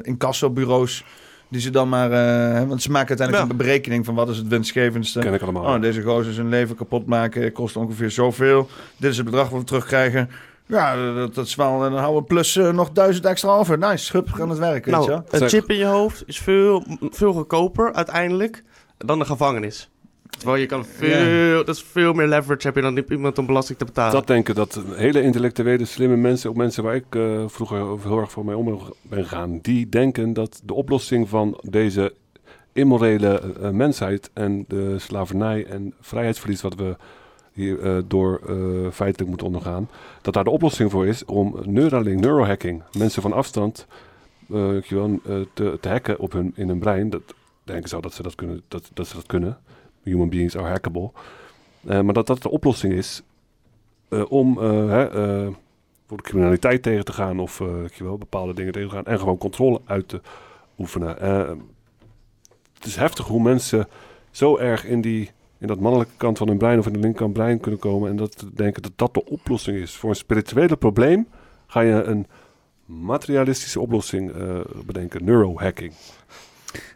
incassobureaus. 0.01 1.03
Die 1.47 1.61
ze 1.61 1.69
dan 1.69 1.89
maar, 1.89 2.11
eh, 2.11 2.53
hè, 2.53 2.67
want 2.67 2.81
ze 2.81 2.91
maken 2.91 3.07
uiteindelijk 3.07 3.51
een 3.51 3.57
berekening 3.57 4.05
van 4.05 4.15
wat 4.15 4.29
is 4.29 4.37
het 4.37 4.47
winstgevendste. 4.47 5.19
Ken 5.19 5.33
ik 5.33 5.41
allemaal. 5.41 5.75
Oh, 5.75 5.81
deze 5.81 6.01
gozer 6.01 6.33
zijn 6.33 6.49
leven 6.49 6.75
kapot 6.75 7.05
maken 7.05 7.51
kost 7.51 7.75
ongeveer 7.75 8.11
zoveel. 8.11 8.69
Dit 8.97 9.11
is 9.11 9.17
het 9.17 9.25
bedrag 9.25 9.49
wat 9.49 9.59
we 9.59 9.65
terugkrijgen. 9.65 10.29
Ja, 10.67 11.13
dat, 11.13 11.35
dat 11.35 11.45
is 11.45 11.55
wel, 11.55 11.79
dan 11.79 11.97
houden 11.97 12.21
we 12.21 12.27
plus 12.27 12.55
eh, 12.55 12.69
nog 12.71 12.91
duizend 12.91 13.25
extra 13.25 13.49
over. 13.49 13.77
Nice, 13.77 14.05
schup, 14.05 14.31
gaan 14.31 14.49
het 14.49 14.59
werk, 14.59 14.85
weet 14.85 14.93
je 15.03 15.09
Nou, 15.09 15.23
wel. 15.29 15.41
een 15.41 15.49
chip 15.49 15.69
in 15.69 15.77
je 15.77 15.85
hoofd 15.85 16.23
is 16.25 16.37
veel, 16.39 16.85
veel 17.01 17.33
goedkoper 17.33 17.93
uiteindelijk 17.93 18.63
dan 18.97 19.19
de 19.19 19.25
gevangenis. 19.25 19.89
Terwijl 20.37 20.61
je 20.61 20.65
kan 20.65 20.85
veel, 20.85 21.65
dat 21.65 21.75
is 21.75 21.83
veel 21.83 22.13
meer 22.13 22.27
leverage 22.27 22.67
heb 22.67 22.75
je 22.75 22.81
dan 22.81 23.03
iemand 23.09 23.37
om 23.37 23.45
belasting 23.45 23.77
te 23.77 23.85
betalen. 23.85 24.13
Dat 24.13 24.27
denken 24.27 24.55
dat 24.55 24.81
hele 24.95 25.21
intellectuele, 25.21 25.85
slimme 25.85 26.15
mensen, 26.15 26.49
ook 26.49 26.55
mensen 26.55 26.83
waar 26.83 26.95
ik 26.95 27.05
eh, 27.09 27.43
vroeger 27.47 27.77
heel 28.01 28.19
erg 28.19 28.31
voor 28.31 28.45
mee 28.45 28.57
om 28.57 28.79
ben 29.01 29.23
gegaan, 29.23 29.59
die 29.61 29.89
denken 29.89 30.33
dat 30.33 30.61
de 30.63 30.73
oplossing 30.73 31.29
van 31.29 31.59
deze 31.61 32.13
immorele 32.73 33.39
eh, 33.61 33.69
mensheid 33.69 34.29
en 34.33 34.65
de 34.67 34.99
slavernij 34.99 35.65
en 35.65 35.93
vrijheidsverlies 35.99 36.61
wat 36.61 36.75
we 36.75 36.95
hier 37.53 37.81
eh, 37.81 37.97
door 38.07 38.39
feitelijk 38.91 39.29
moeten 39.29 39.47
ondergaan, 39.47 39.89
dat 40.21 40.33
daar 40.33 40.43
de 40.43 40.49
oplossing 40.49 40.91
voor 40.91 41.07
is 41.07 41.25
om 41.25 41.55
Neuralink, 41.63 42.19
neurohacking, 42.19 42.83
mensen 42.97 43.21
van 43.21 43.33
afstand 43.33 43.87
eh, 44.49 44.77
te, 45.53 45.77
te 45.81 45.89
hacken 45.89 46.19
op 46.19 46.31
hun, 46.31 46.51
in 46.55 46.67
hun 46.67 46.79
brein. 46.79 47.09
Dat 47.09 47.21
denken 47.63 47.89
ze 47.89 48.01
dat 48.01 48.13
ze 48.13 48.21
dat 48.21 48.35
kunnen. 48.35 48.61
Dat, 48.67 48.89
dat 48.93 49.07
ze 49.07 49.15
dat 49.15 49.25
kunnen. 49.25 49.57
Human 50.05 50.29
beings 50.29 50.57
are 50.57 50.67
hackable. 50.67 51.11
Eh, 51.87 52.01
maar 52.01 52.13
dat 52.13 52.27
dat 52.27 52.41
de 52.41 52.49
oplossing 52.49 52.93
is 52.93 53.21
eh, 54.09 54.31
om 54.31 54.61
eh, 54.61 54.89
hè, 54.89 55.09
voor 56.07 56.17
de 56.17 56.23
criminaliteit 56.23 56.83
tegen 56.83 57.05
te 57.05 57.13
gaan 57.13 57.39
of 57.39 57.57
weet 57.57 57.95
je 57.95 58.03
wel, 58.03 58.17
bepaalde 58.17 58.53
dingen 58.53 58.73
tegen 58.73 58.89
te 58.89 58.95
gaan 58.95 59.05
en 59.05 59.19
gewoon 59.19 59.37
controle 59.37 59.81
uit 59.85 60.07
te 60.07 60.21
oefenen. 60.79 61.15
Het 62.73 62.85
is 62.85 62.95
heftig 62.95 63.25
hoe 63.25 63.41
mensen 63.41 63.87
zo 64.31 64.57
erg 64.57 64.85
in, 64.85 65.01
die, 65.01 65.31
in 65.57 65.67
dat 65.67 65.79
mannelijke 65.79 66.13
kant 66.17 66.37
van 66.37 66.47
hun 66.47 66.57
brein 66.57 66.79
of 66.79 66.87
in 66.87 66.93
de 66.93 66.99
linkerkant 66.99 67.33
brein 67.33 67.59
kunnen 67.59 67.79
komen 67.79 68.09
en 68.09 68.15
dat 68.15 68.45
denken 68.53 68.81
dat 68.81 68.91
dat 68.95 69.13
de 69.13 69.25
oplossing 69.25 69.77
is. 69.77 69.95
Voor 69.95 70.09
een 70.09 70.15
spirituele 70.15 70.75
probleem 70.75 71.27
ga 71.67 71.79
je 71.81 72.03
een 72.03 72.27
materialistische 72.85 73.79
oplossing 73.79 74.31
bedenken, 74.85 75.23
neurohacking. 75.23 75.93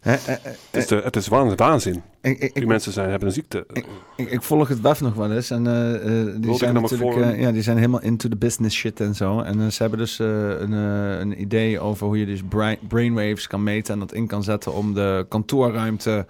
Het 0.02 0.52
is, 0.72 0.88
de, 0.88 0.96
het 0.96 1.16
is 1.16 1.28
waan- 1.28 1.56
waanzin. 1.56 2.04
Ik- 2.22 2.40
ik- 2.40 2.54
die 2.54 2.66
mensen 2.68 2.92
zijn, 2.92 3.10
hebben 3.10 3.28
een 3.28 3.34
ziekte. 3.34 3.66
Ik, 3.74 3.86
ik 4.32 4.42
volg 4.42 4.68
het 4.68 4.82
WEF 4.82 5.02
nog 5.02 5.14
wel 5.14 5.32
eens. 5.32 5.50
En 5.50 5.68
eh, 5.68 5.96
eh, 5.96 6.36
die, 6.42 6.56
zijn 6.56 6.74
natuurlijk, 6.74 7.16
eh, 7.18 7.40
ja, 7.42 7.52
die 7.52 7.62
zijn 7.62 7.78
helemaal 7.78 8.02
into 8.02 8.30
the 8.30 8.36
business 8.36 8.76
shit 8.78 9.00
en 9.00 9.16
zo. 9.16 9.40
En 9.40 9.72
ze 9.72 9.82
hebben 9.82 10.00
dus 10.00 10.20
eh, 10.20 10.28
een, 10.60 10.74
eh, 10.74 11.20
een 11.20 11.42
idee 11.42 11.80
over 11.80 12.06
hoe 12.08 12.20
je 12.20 12.26
dus 12.26 12.42
brain, 12.50 12.78
brainwaves 12.88 13.48
kan 13.48 13.64
meten 13.64 13.94
en 13.94 14.00
dat 14.00 14.14
in 14.14 14.28
kan 14.28 14.44
zetten 14.44 14.74
om 14.74 14.94
de 14.94 15.26
kantoorruimte 15.30 16.26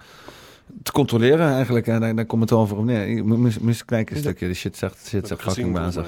te 0.82 0.92
controleren 0.92 1.52
eigenlijk. 1.52 1.86
En 1.86 2.00
daar, 2.00 2.14
daar 2.14 2.24
komt 2.24 2.42
het 2.42 2.52
over 2.52 2.76
om 2.76 2.84
neer. 2.84 3.24
Moet 3.24 3.56
eens 3.66 3.84
kijken 3.84 4.16
een 4.16 4.22
stukje. 4.22 4.46
De 4.48 4.54
shit 4.54 4.76
zegt, 4.76 5.06
shit 5.08 5.26
zegt 5.28 5.42
fucking 5.42 5.72
waanzin. 5.72 6.04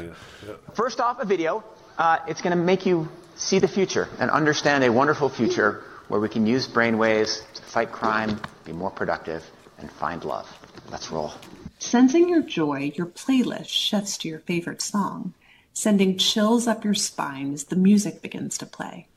First 0.72 0.98
off, 1.00 1.14
a 1.22 1.26
video. 1.26 1.62
Uh, 2.00 2.14
it's 2.26 2.40
going 2.40 2.54
to 2.54 2.62
make 2.62 2.88
you 2.88 3.06
see 3.34 3.60
the 3.60 3.68
future 3.68 4.06
and 4.18 4.30
understand 4.30 4.82
a 4.84 4.90
wonderful 4.92 5.28
future 5.28 5.78
where 6.06 6.20
we 6.22 6.28
can 6.28 6.46
use 6.46 6.70
brainwaves 6.70 7.42
to 7.52 7.62
fight 7.64 7.90
crime, 7.90 8.34
be 8.64 8.72
more 8.72 8.92
productive, 8.92 9.40
and 9.82 9.90
find 9.90 10.24
love. 10.24 10.48
Let's 10.90 11.10
roll. 11.10 11.32
Sensing 11.78 12.28
your 12.28 12.42
joy, 12.42 12.92
your 12.94 13.06
playlist 13.06 13.68
shifts 13.68 14.16
to 14.18 14.28
your 14.28 14.38
favorite 14.38 14.80
song, 14.80 15.34
sending 15.74 16.16
chills 16.16 16.66
up 16.66 16.84
your 16.84 16.94
spine 16.94 17.52
as 17.52 17.64
the 17.64 17.76
music 17.76 18.22
begins 18.22 18.56
to 18.58 18.66
play. 18.66 19.08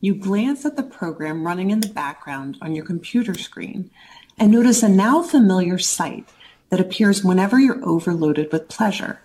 You 0.00 0.14
glance 0.14 0.64
at 0.64 0.76
the 0.76 0.84
program 0.84 1.44
running 1.44 1.70
in 1.70 1.80
the 1.80 1.88
background 1.88 2.56
on 2.62 2.74
your 2.74 2.84
computer 2.84 3.34
screen 3.34 3.90
and 4.38 4.52
notice 4.52 4.82
a 4.82 4.88
now 4.88 5.22
familiar 5.22 5.78
sight 5.78 6.28
that 6.70 6.80
appears 6.80 7.24
whenever 7.24 7.58
you're 7.58 7.84
overloaded 7.84 8.52
with 8.52 8.68
pleasure. 8.68 9.20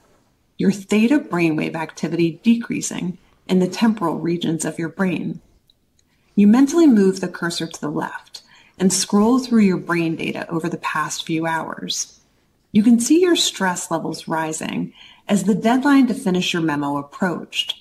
Your 0.58 0.72
theta 0.72 1.20
brainwave 1.20 1.76
activity 1.76 2.40
decreasing 2.42 3.20
in 3.48 3.60
the 3.60 3.68
temporal 3.68 4.18
regions 4.18 4.66
of 4.66 4.80
your 4.80 4.90
brain. 4.90 5.42
You 6.36 6.48
mentally 6.48 6.88
move 6.88 7.20
the 7.20 7.28
cursor 7.28 7.68
to 7.68 7.82
the 7.82 7.92
left 7.92 8.33
and 8.84 8.92
scroll 8.92 9.40
through 9.40 9.62
your 9.62 9.78
brain 9.78 10.14
data 10.18 10.46
over 10.50 10.68
the 10.68 10.78
past 10.80 11.26
few 11.26 11.46
hours. 11.46 12.20
You 12.74 12.84
can 12.84 13.00
see 13.00 13.22
your 13.22 13.38
stress 13.38 13.90
levels 13.90 14.28
rising 14.28 14.94
as 15.26 15.46
the 15.46 15.56
deadline 15.56 16.08
to 16.08 16.14
finish 16.14 16.52
your 16.52 16.62
memo 16.62 16.98
approached, 16.98 17.76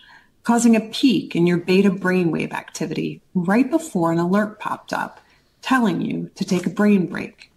causing 0.45 0.77
a 0.77 0.81
peak 0.81 1.35
in 1.35 1.45
your 1.45 1.57
beta 1.57 1.91
brainwave 1.91 2.53
activity 2.53 3.21
right 3.35 3.69
before 3.69 4.13
an 4.13 4.21
alert 4.21 4.61
popped 4.61 4.93
up, 4.93 5.19
telling 5.61 6.01
you 6.01 6.31
to 6.37 6.45
take 6.45 6.67
a 6.67 6.71
brain 6.71 7.07
break. 7.07 7.51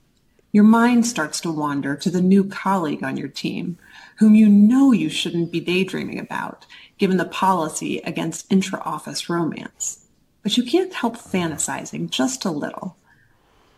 Your 0.52 0.64
mind 0.64 1.06
starts 1.06 1.40
to 1.42 1.52
wander 1.52 1.96
to 1.98 2.10
the 2.10 2.24
new 2.24 2.46
colleague 2.46 3.04
on 3.04 3.16
your 3.16 3.28
team, 3.28 3.78
whom 4.18 4.34
you 4.34 4.50
know 4.50 4.92
you 4.92 5.08
shouldn't 5.08 5.52
be 5.52 5.60
daydreaming 5.60 6.18
about, 6.18 6.66
given 6.98 7.18
the 7.18 7.26
policy 7.26 8.00
against 8.00 8.52
intra 8.52 8.80
office 8.80 9.30
romance. 9.30 10.04
But 10.42 10.58
you 10.58 10.64
can't 10.64 10.96
help 10.96 11.16
fantasizing 11.16 12.10
just 12.10 12.44
a 12.44 12.50
little. 12.50 12.98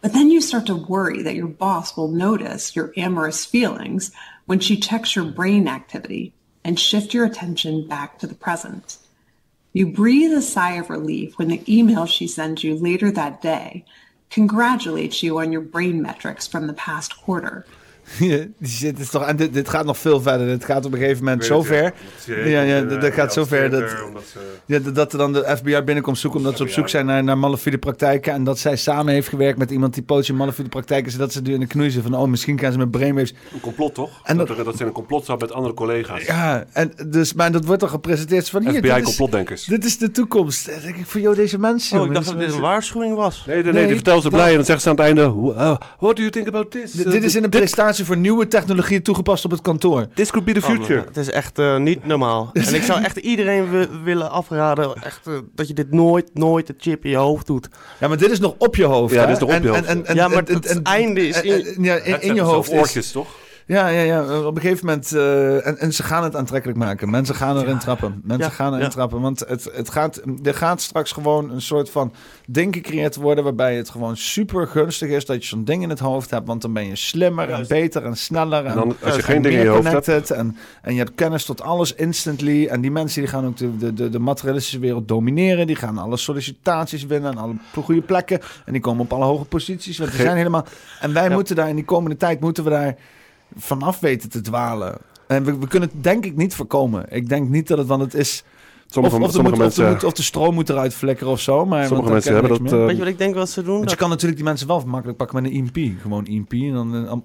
But 0.07 0.13
then 0.13 0.31
you 0.31 0.39
start 0.39 0.67
to 0.67 0.75
worry 0.75 1.21
that 1.23 1.35
your 1.35 1.49
boss 1.49 1.97
will 1.97 2.07
notice 2.07 2.77
your 2.77 2.93
amorous 2.95 3.43
feelings 3.43 4.13
when 4.45 4.61
she 4.61 4.79
checks 4.79 5.17
your 5.17 5.25
brain 5.25 5.67
activity 5.67 6.31
and 6.63 6.79
shift 6.79 7.13
your 7.13 7.25
attention 7.25 7.89
back 7.89 8.17
to 8.19 8.25
the 8.25 8.33
present. 8.33 8.99
You 9.73 9.87
breathe 9.87 10.31
a 10.31 10.41
sigh 10.41 10.75
of 10.75 10.89
relief 10.89 11.37
when 11.37 11.49
the 11.49 11.61
email 11.67 12.05
she 12.05 12.25
sends 12.25 12.63
you 12.63 12.73
later 12.73 13.11
that 13.11 13.41
day 13.41 13.83
congratulates 14.29 15.23
you 15.23 15.39
on 15.39 15.51
your 15.51 15.59
brain 15.59 16.01
metrics 16.01 16.47
from 16.47 16.67
the 16.67 16.73
past 16.73 17.17
quarter. 17.17 17.65
Die 18.19 18.49
zit, 18.61 18.99
is 18.99 19.09
toch, 19.09 19.23
en 19.25 19.35
dit, 19.35 19.53
dit 19.53 19.69
gaat 19.69 19.85
nog 19.85 19.97
veel 19.97 20.21
verder. 20.21 20.47
Dit 20.47 20.65
gaat 20.65 20.85
op 20.85 20.93
een 20.93 20.99
gegeven 20.99 21.23
moment 21.23 21.45
zo 21.45 21.63
ver. 21.63 21.93
ja. 22.25 22.61
Ja, 22.61 22.81
dat, 22.81 23.03
eh, 23.03 23.13
gaat 23.13 23.33
zo 23.33 23.45
ver 23.45 23.69
dat, 23.69 23.95
ja, 24.65 24.79
dat- 24.79 24.95
dat 24.95 25.11
er 25.11 25.17
dan 25.17 25.33
de 25.33 25.53
FBI 25.57 25.81
binnenkomt 25.81 26.17
zoeken 26.17 26.39
omdat 26.39 26.57
ze 26.57 26.63
op 26.63 26.69
zoek 26.69 26.89
zijn 26.89 27.05
naar, 27.05 27.23
naar 27.23 27.37
malafide 27.37 27.77
praktijken. 27.77 28.33
En 28.33 28.43
dat 28.43 28.59
zij 28.59 28.75
samen 28.75 29.13
heeft 29.13 29.27
gewerkt 29.27 29.57
met 29.57 29.71
iemand 29.71 29.93
die 29.93 30.03
pootje 30.03 30.33
malafide 30.33 30.69
praktijken. 30.69 31.11
Zodat 31.11 31.33
ze 31.33 31.41
nu 31.41 31.53
in 31.53 31.59
de 31.59 31.65
knoei 31.67 31.89
zitten 31.91 32.11
van, 32.11 32.21
oh, 32.21 32.27
misschien 32.27 32.59
gaan 32.59 32.71
ze 32.71 32.77
met 32.77 32.91
brainwaves. 32.91 33.33
Een 33.53 33.59
complot 33.59 33.93
toch? 33.93 34.09
En 34.23 34.37
dat, 34.37 34.47
dat- 34.47 34.57
er, 34.57 34.63
dat 34.63 34.77
ze 34.77 34.83
een 34.85 34.91
complot 34.91 35.25
zat 35.25 35.39
met 35.41 35.51
andere 35.51 35.73
collega's. 35.73 36.25
Ja, 36.25 36.65
en 36.73 36.91
dus, 37.07 37.33
maar 37.33 37.51
dat 37.51 37.65
wordt 37.65 37.81
dan 37.81 37.89
gepresenteerd 37.89 38.49
van 38.49 38.61
hier. 38.61 38.71
dit 38.71 38.83
is- 38.83 38.89
FBI-complotdenkers. 38.91 39.63
Dit 39.63 39.85
is 39.85 39.97
de 39.97 40.11
toekomst. 40.11 40.65
Dan 40.65 40.79
denk 40.83 40.95
ik 40.95 41.05
voor 41.05 41.21
jou, 41.21 41.35
deze 41.35 41.59
mensen. 41.59 41.99
Oh, 41.99 42.05
ik 42.05 42.13
dacht 42.13 42.25
dat 42.25 42.39
dit 42.39 42.53
een 42.53 42.59
waarschuwing 42.59 43.15
was. 43.15 43.43
Nee, 43.47 43.63
nee, 43.63 43.73
nee, 43.73 43.85
die 43.85 43.95
vertelt 43.95 44.23
ze 44.23 44.29
blij 44.29 44.49
en 44.49 44.55
dan 44.55 44.65
zegt 44.65 44.81
ze 44.81 44.89
aan 44.89 44.95
het 44.95 45.03
einde... 45.05 45.31
"Wha- 45.33 45.53
uh, 45.71 45.77
what 45.99 46.15
do 46.15 46.21
you 46.21 46.29
think 46.29 46.47
about 46.47 46.71
this? 46.71 46.91
Dit, 46.91 47.11
dit 47.11 47.23
is 47.23 47.35
in 47.35 47.43
een 47.43 47.49
presentatie 47.49 47.96
voor 48.05 48.17
nieuwe 48.17 48.47
technologie 48.47 49.01
toegepast 49.01 49.45
op 49.45 49.51
het 49.51 49.61
kantoor. 49.61 50.07
This 50.13 50.29
could 50.31 50.45
be 50.45 50.53
the 50.53 50.61
future. 50.61 50.99
Oh, 50.99 51.05
het 51.07 51.17
is 51.17 51.29
echt 51.29 51.59
eh, 51.59 51.77
niet 51.77 52.05
normaal. 52.05 52.49
en 52.53 52.73
ik 52.75 52.83
zou 52.83 53.01
echt 53.03 53.17
iedereen 53.17 53.69
wi- 53.69 53.87
willen 54.03 54.31
afraden 54.31 54.95
echt, 55.03 55.27
eh, 55.27 55.33
dat 55.55 55.67
je 55.67 55.73
dit 55.73 55.91
nooit, 55.91 56.29
nooit 56.33 56.67
de 56.67 56.75
chip 56.77 57.03
in 57.05 57.09
je 57.11 57.15
hoofd 57.17 57.47
doet. 57.47 57.67
Ja, 57.99 58.07
maar 58.07 58.17
dit 58.17 58.31
is 58.31 58.39
nog 58.39 58.55
op 58.57 58.75
je 58.75 58.83
hoofd. 58.85 59.13
Ja, 59.13 59.19
hè? 59.21 59.25
dit 59.27 59.35
is 59.35 59.41
nog 59.41 59.49
op 59.49 59.55
En- 59.55 59.61
je 59.63 59.69
hoofd, 59.69 59.85
en- 59.85 60.05
en- 60.05 60.15
ja, 60.15 60.27
maar 60.27 60.43
en- 60.45 60.53
het 60.53 60.65
en- 60.65 60.83
einde 60.83 61.27
is 61.27 61.41
in, 61.41 61.51
en- 61.53 61.65
en- 61.75 61.83
ja, 61.83 61.95
in, 61.95 62.11
je 62.19 62.19
zijn 62.25 62.39
hoofd. 62.39 62.71
oortjes, 62.71 63.11
toch? 63.11 63.27
Ja, 63.67 63.87
ja, 63.87 64.01
ja. 64.01 64.39
Op 64.45 64.55
een 64.55 64.61
gegeven 64.61 64.85
moment. 64.85 65.11
eh, 65.13 65.67
en, 65.67 65.77
en 65.79 65.93
ze 65.93 66.03
gaan 66.03 66.23
het 66.23 66.35
aantrekkelijk 66.35 66.77
maken. 66.79 67.09
Mensen 67.09 67.35
gaan 67.35 67.57
erin 67.57 67.77
trappen. 67.77 68.21
Mensen 68.23 68.47
Ja, 68.49 68.53
gaan 68.55 68.71
erin 68.71 68.83
ja. 68.85 68.89
trappen. 68.89 69.21
Want 69.21 69.39
het, 69.47 69.69
het 69.73 69.89
gaat, 69.89 70.21
er 70.43 70.53
gaat 70.53 70.81
straks 70.81 71.11
gewoon 71.11 71.51
een 71.51 71.61
soort 71.61 71.89
van 71.89 72.13
ding 72.45 72.75
gecreëerd 72.75 73.15
worden. 73.15 73.43
waarbij 73.43 73.75
het 73.75 73.89
gewoon 73.89 74.17
super 74.17 74.67
gunstig 74.67 75.09
is 75.09 75.25
dat 75.25 75.41
je 75.41 75.47
zo'n 75.47 75.63
ding 75.63 75.83
in 75.83 75.89
het 75.89 75.99
hoofd 75.99 76.29
hebt. 76.29 76.47
Want 76.47 76.61
dan 76.61 76.73
ben 76.73 76.87
je 76.87 76.95
slimmer 76.95 77.49
en 77.49 77.65
beter 77.67 78.05
en 78.05 78.17
sneller. 78.17 78.65
En, 78.65 78.75
dan, 78.75 78.87
als 79.03 79.15
je 79.15 79.21
en 79.21 79.23
geen 79.27 79.41
ding 79.41 79.53
in 79.55 79.59
meer 79.59 79.69
je 79.69 79.75
hoofd 79.75 79.83
hebt- 79.91 80.05
connected. 80.05 80.37
En, 80.37 80.57
en 80.81 80.91
je 80.93 80.99
hebt 80.99 81.15
kennis 81.15 81.45
tot 81.45 81.61
alles 81.61 81.93
instantly. 81.93 82.67
En 82.67 82.81
die 82.81 82.91
mensen 82.91 83.21
die 83.21 83.29
gaan 83.29 83.45
ook 83.45 83.57
de, 83.57 83.77
de, 83.77 83.93
de, 83.93 84.09
de 84.09 84.19
materialistische 84.19 84.79
wereld 84.79 85.07
domineren. 85.07 85.67
Die 85.67 85.75
gaan 85.75 85.97
alle 85.97 86.17
sollicitaties 86.17 87.05
winnen. 87.05 87.31
En 87.31 87.37
alle 87.37 87.53
goede 87.83 88.01
plekken. 88.01 88.39
En 88.65 88.71
die 88.73 88.81
komen 88.81 89.01
op 89.03 89.13
alle 89.13 89.25
hoge 89.25 89.45
posities. 89.45 89.97
Want 89.97 90.11
zijn 90.11 90.37
helemaal. 90.37 90.65
En 90.99 91.13
wij 91.13 91.27
Ja. 91.27 91.33
moeten 91.33 91.55
daar 91.55 91.69
in 91.69 91.75
die 91.75 91.85
komende 91.85 92.17
tijd 92.17 92.39
moeten 92.39 92.63
we 92.63 92.69
daar 92.69 92.95
vanaf 93.55 93.99
weten 93.99 94.29
te 94.29 94.41
dwalen. 94.41 94.97
En 95.27 95.43
we, 95.43 95.57
we 95.57 95.67
kunnen 95.67 95.89
het 95.93 96.03
denk 96.03 96.25
ik 96.25 96.35
niet 96.35 96.55
voorkomen. 96.55 97.05
Ik 97.09 97.29
denk 97.29 97.49
niet 97.49 97.67
dat 97.67 97.77
het, 97.77 97.87
want 97.87 98.01
het 98.01 98.13
is... 98.13 98.43
Sommige- 98.89 99.15
of, 99.15 99.21
of, 99.21 99.31
sommige 99.31 99.55
moet, 99.55 99.65
of, 99.65 99.75
mensen- 99.77 99.91
moet- 99.93 100.03
of 100.03 100.13
de 100.13 100.21
stroom 100.23 100.53
moet 100.53 100.69
eruit 100.69 100.93
flikkeren 100.93 101.31
of 101.33 101.39
zo. 101.39 101.65
Maar, 101.65 101.85
Sommige 101.87 102.11
mensen 102.11 102.33
hebben 102.33 102.51
niks 102.51 102.63
dat, 102.63 102.71
meer. 102.71 102.79
eh, 102.81 102.85
Weet 102.87 102.95
je 102.97 103.01
wat 103.03 103.11
ik 103.11 103.17
denk 103.17 103.35
wat 103.35 103.49
ze 103.49 103.61
doen? 103.63 103.71
Want 103.71 103.83
je 103.83 103.89
Dat- 103.89 103.97
kan 103.97 104.09
natuurlijk 104.09 104.35
die 104.37 104.45
mensen 104.47 104.67
wel 104.67 104.83
makkelijk 104.85 105.17
pakken 105.17 105.41
met 105.43 105.51
een 105.51 105.57
EMP. 105.73 106.01
Gewoon 106.01 106.25
EMP 106.25 106.51
en 106.53 106.73
dan, 106.73 106.95
eh, 106.95 107.07
dan 107.07 107.23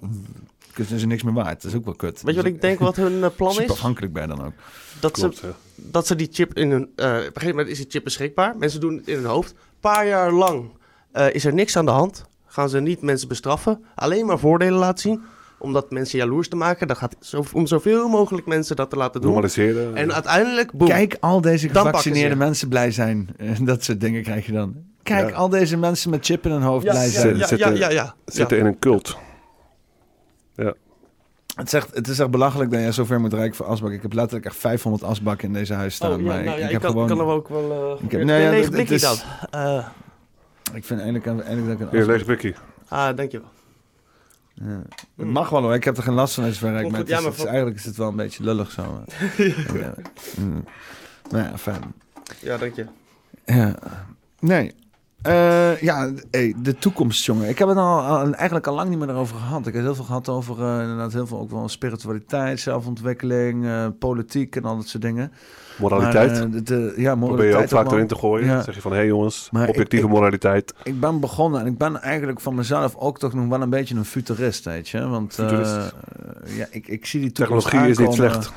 is 0.75 1.01
er 1.01 1.07
niks 1.07 1.23
meer 1.23 1.33
waard. 1.33 1.61
Dat 1.61 1.71
is 1.71 1.77
ook 1.77 1.85
wel 1.85 1.93
kut. 1.95 2.21
Weet 2.21 2.35
je 2.35 2.41
wat 2.41 2.51
ik 2.51 2.61
denk 2.61 2.79
wat 2.79 2.95
hun 2.95 3.23
eh, 3.23 3.29
plan 3.35 3.51
Super 3.51 3.65
is? 3.65 3.71
afhankelijk 3.71 4.13
bij 4.13 4.27
dan 4.27 4.45
ook. 4.45 4.51
Dat, 4.99 5.11
Klopt, 5.11 5.37
ze, 5.37 5.45
ja. 5.47 5.53
dat 5.75 6.07
ze 6.07 6.15
die 6.15 6.29
chip 6.31 6.53
in 6.57 6.71
hun... 6.71 6.89
eh, 6.95 7.05
op 7.07 7.13
een 7.15 7.21
gegeven 7.23 7.49
moment 7.49 7.67
is 7.67 7.77
die 7.77 7.85
chip 7.89 8.03
beschikbaar. 8.03 8.55
Mensen 8.57 8.79
doen 8.79 8.95
het 8.95 9.07
in 9.07 9.15
hun 9.15 9.25
hoofd. 9.25 9.51
Een 9.51 9.57
paar 9.79 10.07
jaar 10.07 10.31
lang 10.31 10.65
eh, 11.11 11.33
is 11.33 11.45
er 11.45 11.53
niks 11.53 11.77
aan 11.77 11.85
de 11.85 11.91
hand. 11.91 12.25
Gaan 12.45 12.69
ze 12.69 12.79
niet 12.79 13.01
mensen 13.01 13.27
bestraffen. 13.27 13.83
Alleen 13.95 14.25
maar 14.25 14.39
voordelen 14.39 14.79
laten 14.79 14.99
zien. 15.01 15.21
Om 15.63 15.73
dat 15.73 15.91
mensen 15.91 16.17
jaloers 16.19 16.47
te 16.49 16.55
maken. 16.55 16.87
Dat 16.87 16.97
gaat 16.97 17.15
zo, 17.19 17.43
om 17.53 17.67
zoveel 17.67 18.07
mogelijk 18.07 18.47
mensen 18.47 18.75
dat 18.75 18.89
te 18.89 18.95
laten 18.95 19.21
doen. 19.21 19.29
Normaliseren. 19.29 19.95
En 19.95 20.13
uiteindelijk. 20.13 20.71
Kijk, 20.77 21.17
al 21.19 21.41
deze 21.41 21.67
Dan 21.71 21.85
gevaccineerde 21.85 22.35
mensen 22.35 22.67
blij 22.69 22.91
zijn. 22.91 23.29
En 23.37 23.65
dat 23.65 23.83
soort 23.83 23.99
dingen 24.01 24.23
krijg 24.23 24.45
je 24.45 24.51
dan. 24.51 24.75
Kijk, 25.03 25.29
Ja. 25.29 25.35
al 25.35 25.49
deze 25.49 25.77
mensen 25.77 26.09
met 26.09 26.25
chip 26.25 26.45
in 26.45 26.51
hun 26.51 26.61
hoofd 26.61 26.85
Ja, 26.85 26.91
blij 26.91 27.05
ja, 27.05 27.09
zijn. 27.11 27.37
ja, 27.37 27.47
zitten, 27.47 27.75
ja, 27.77 27.89
ja. 27.89 28.15
zitten 28.25 28.57
in 28.57 28.65
een 28.65 28.79
cult. 28.79 29.17
Ja. 30.55 30.73
Het, 31.55 31.65
is 31.67 31.73
echt, 31.73 31.95
het 31.95 32.07
is 32.07 32.19
echt 32.19 32.31
belachelijk 32.31 32.71
dat 32.71 32.79
jij 32.79 32.91
zover 32.91 33.19
moet 33.19 33.33
rijken 33.33 33.55
voor 33.55 33.65
asbak. 33.65 33.91
Ik 33.91 34.01
heb 34.01 34.13
letterlijk 34.13 34.45
echt 34.45 34.55
500 34.55 35.03
asbakken 35.03 35.47
in 35.47 35.53
deze 35.53 35.73
huis 35.73 35.95
staan. 35.95 36.11
Oh, 36.13 36.19
ja, 36.19 36.25
maar 36.25 36.43
nou 36.43 36.47
ik, 36.49 36.53
ja, 36.57 36.59
ik 36.59 36.65
ik 36.65 36.71
heb 36.71 36.81
kan, 36.81 36.91
gewoon... 36.91 37.07
kan 37.07 37.19
er 37.19 37.25
ook 37.25 37.47
wel... 37.49 37.71
eh 37.99 38.03
Ik 38.05 38.11
heb- 38.11 38.27
ja, 38.27 38.69
blikje 38.69 38.93
is- 38.93 39.01
dan. 39.01 39.15
Eh, 39.51 39.85
Ik 40.73 40.83
vind 40.85 40.99
eigenlijk, 41.01 41.25
eigenlijk 41.25 41.65
dat 41.67 41.73
ik 41.73 41.79
een 41.79 41.87
Hier, 41.89 41.99
asbak... 41.99 42.15
lege 42.15 42.25
blikje. 42.25 42.53
ah, 42.87 43.15
dankjewel. 43.15 43.47
Ja. 44.53 44.81
Het 45.15 45.27
mag 45.27 45.49
wel 45.49 45.61
hoor, 45.61 45.73
ik 45.73 45.83
heb 45.83 45.97
er 45.97 46.03
geen 46.03 46.13
last 46.13 46.33
van 46.33 46.43
als. 46.43 46.59
Maar, 46.59 46.71
ja, 46.83 46.89
maar 46.89 46.99
het 47.31 47.39
is- 47.39 47.45
eigenlijk 47.45 47.75
is 47.77 47.85
het 47.85 47.95
wel 47.97 48.07
een 48.07 48.15
beetje 48.15 48.43
lullig 48.43 48.71
zo. 48.71 49.03
ja. 49.81 49.93
Mm. 50.37 50.63
Nou 51.29 51.43
ja, 51.43 51.57
fijn. 51.57 51.93
Ja, 52.39 52.57
dank 52.57 52.75
je. 52.75 52.85
Ja. 53.45 53.75
Nee. 54.39 54.75
Eh, 55.23 55.81
ja, 55.81 56.09
hey, 56.31 56.53
de 56.57 56.75
toekomst, 56.77 57.25
jongen. 57.25 57.49
Ik 57.49 57.59
heb 57.59 57.67
het 57.67 57.77
al, 57.77 57.99
al- 58.01 58.33
eigenlijk 58.33 58.67
al 58.67 58.75
lang 58.75 58.89
niet 58.89 58.99
meer 58.99 59.09
erover 59.09 59.35
gehad. 59.35 59.67
Ik 59.67 59.73
heb 59.73 59.83
heel 59.83 59.95
veel 59.95 60.03
gehad 60.03 60.29
over 60.29 60.61
eh, 60.63 60.81
inderdaad 60.81 61.13
heel 61.13 61.27
veel 61.27 61.39
ook 61.39 61.51
wel 61.51 61.69
spiritualiteit, 61.69 62.59
zelfontwikkeling, 62.59 63.65
eh, 63.65 63.85
politiek 63.99 64.55
en 64.55 64.63
al 64.63 64.75
dat 64.75 64.87
soort 64.87 65.03
dingen. 65.03 65.31
Moraliteit. 65.79 66.39
Maar, 66.39 66.49
de, 66.49 66.63
de- 66.63 66.93
ja, 66.97 67.15
moraliteit. 67.15 67.19
Probeer 67.27 67.47
je 67.49 67.55
ook 67.57 67.69
vaak 67.69 67.91
erin 67.91 68.07
te 68.07 68.15
gooien. 68.15 68.45
Ja. 68.47 68.61
zeg 68.61 68.75
je 68.75 68.81
van, 68.81 68.91
hé 68.91 68.97
hey 68.97 69.07
jongens, 69.07 69.47
Maar 69.51 69.67
objectieve 69.67 70.05
ik- 70.05 70.11
moraliteit. 70.11 70.73
Ik 70.83 70.99
ben 70.99 71.19
begonnen 71.19 71.61
en 71.61 71.67
ik 71.67 71.77
ben 71.77 72.01
eigenlijk 72.01 72.39
van 72.39 72.55
mezelf 72.55 72.95
ook 72.95 73.19
toch 73.19 73.33
nog 73.33 73.47
wel 73.47 73.61
een 73.61 73.69
beetje 73.69 73.95
een 73.95 74.05
futurist, 74.05 74.65
weet 74.65 74.89
je. 74.89 75.07
Want 75.07 75.35
ja, 76.45 76.65
ik, 76.71 76.87
ik 76.87 77.05
zie 77.05 77.19
die 77.21 77.31
toekomst 77.31 77.65
Technologie 77.69 77.91
is 77.91 78.07
niet 78.07 78.13
slecht. 78.13 78.51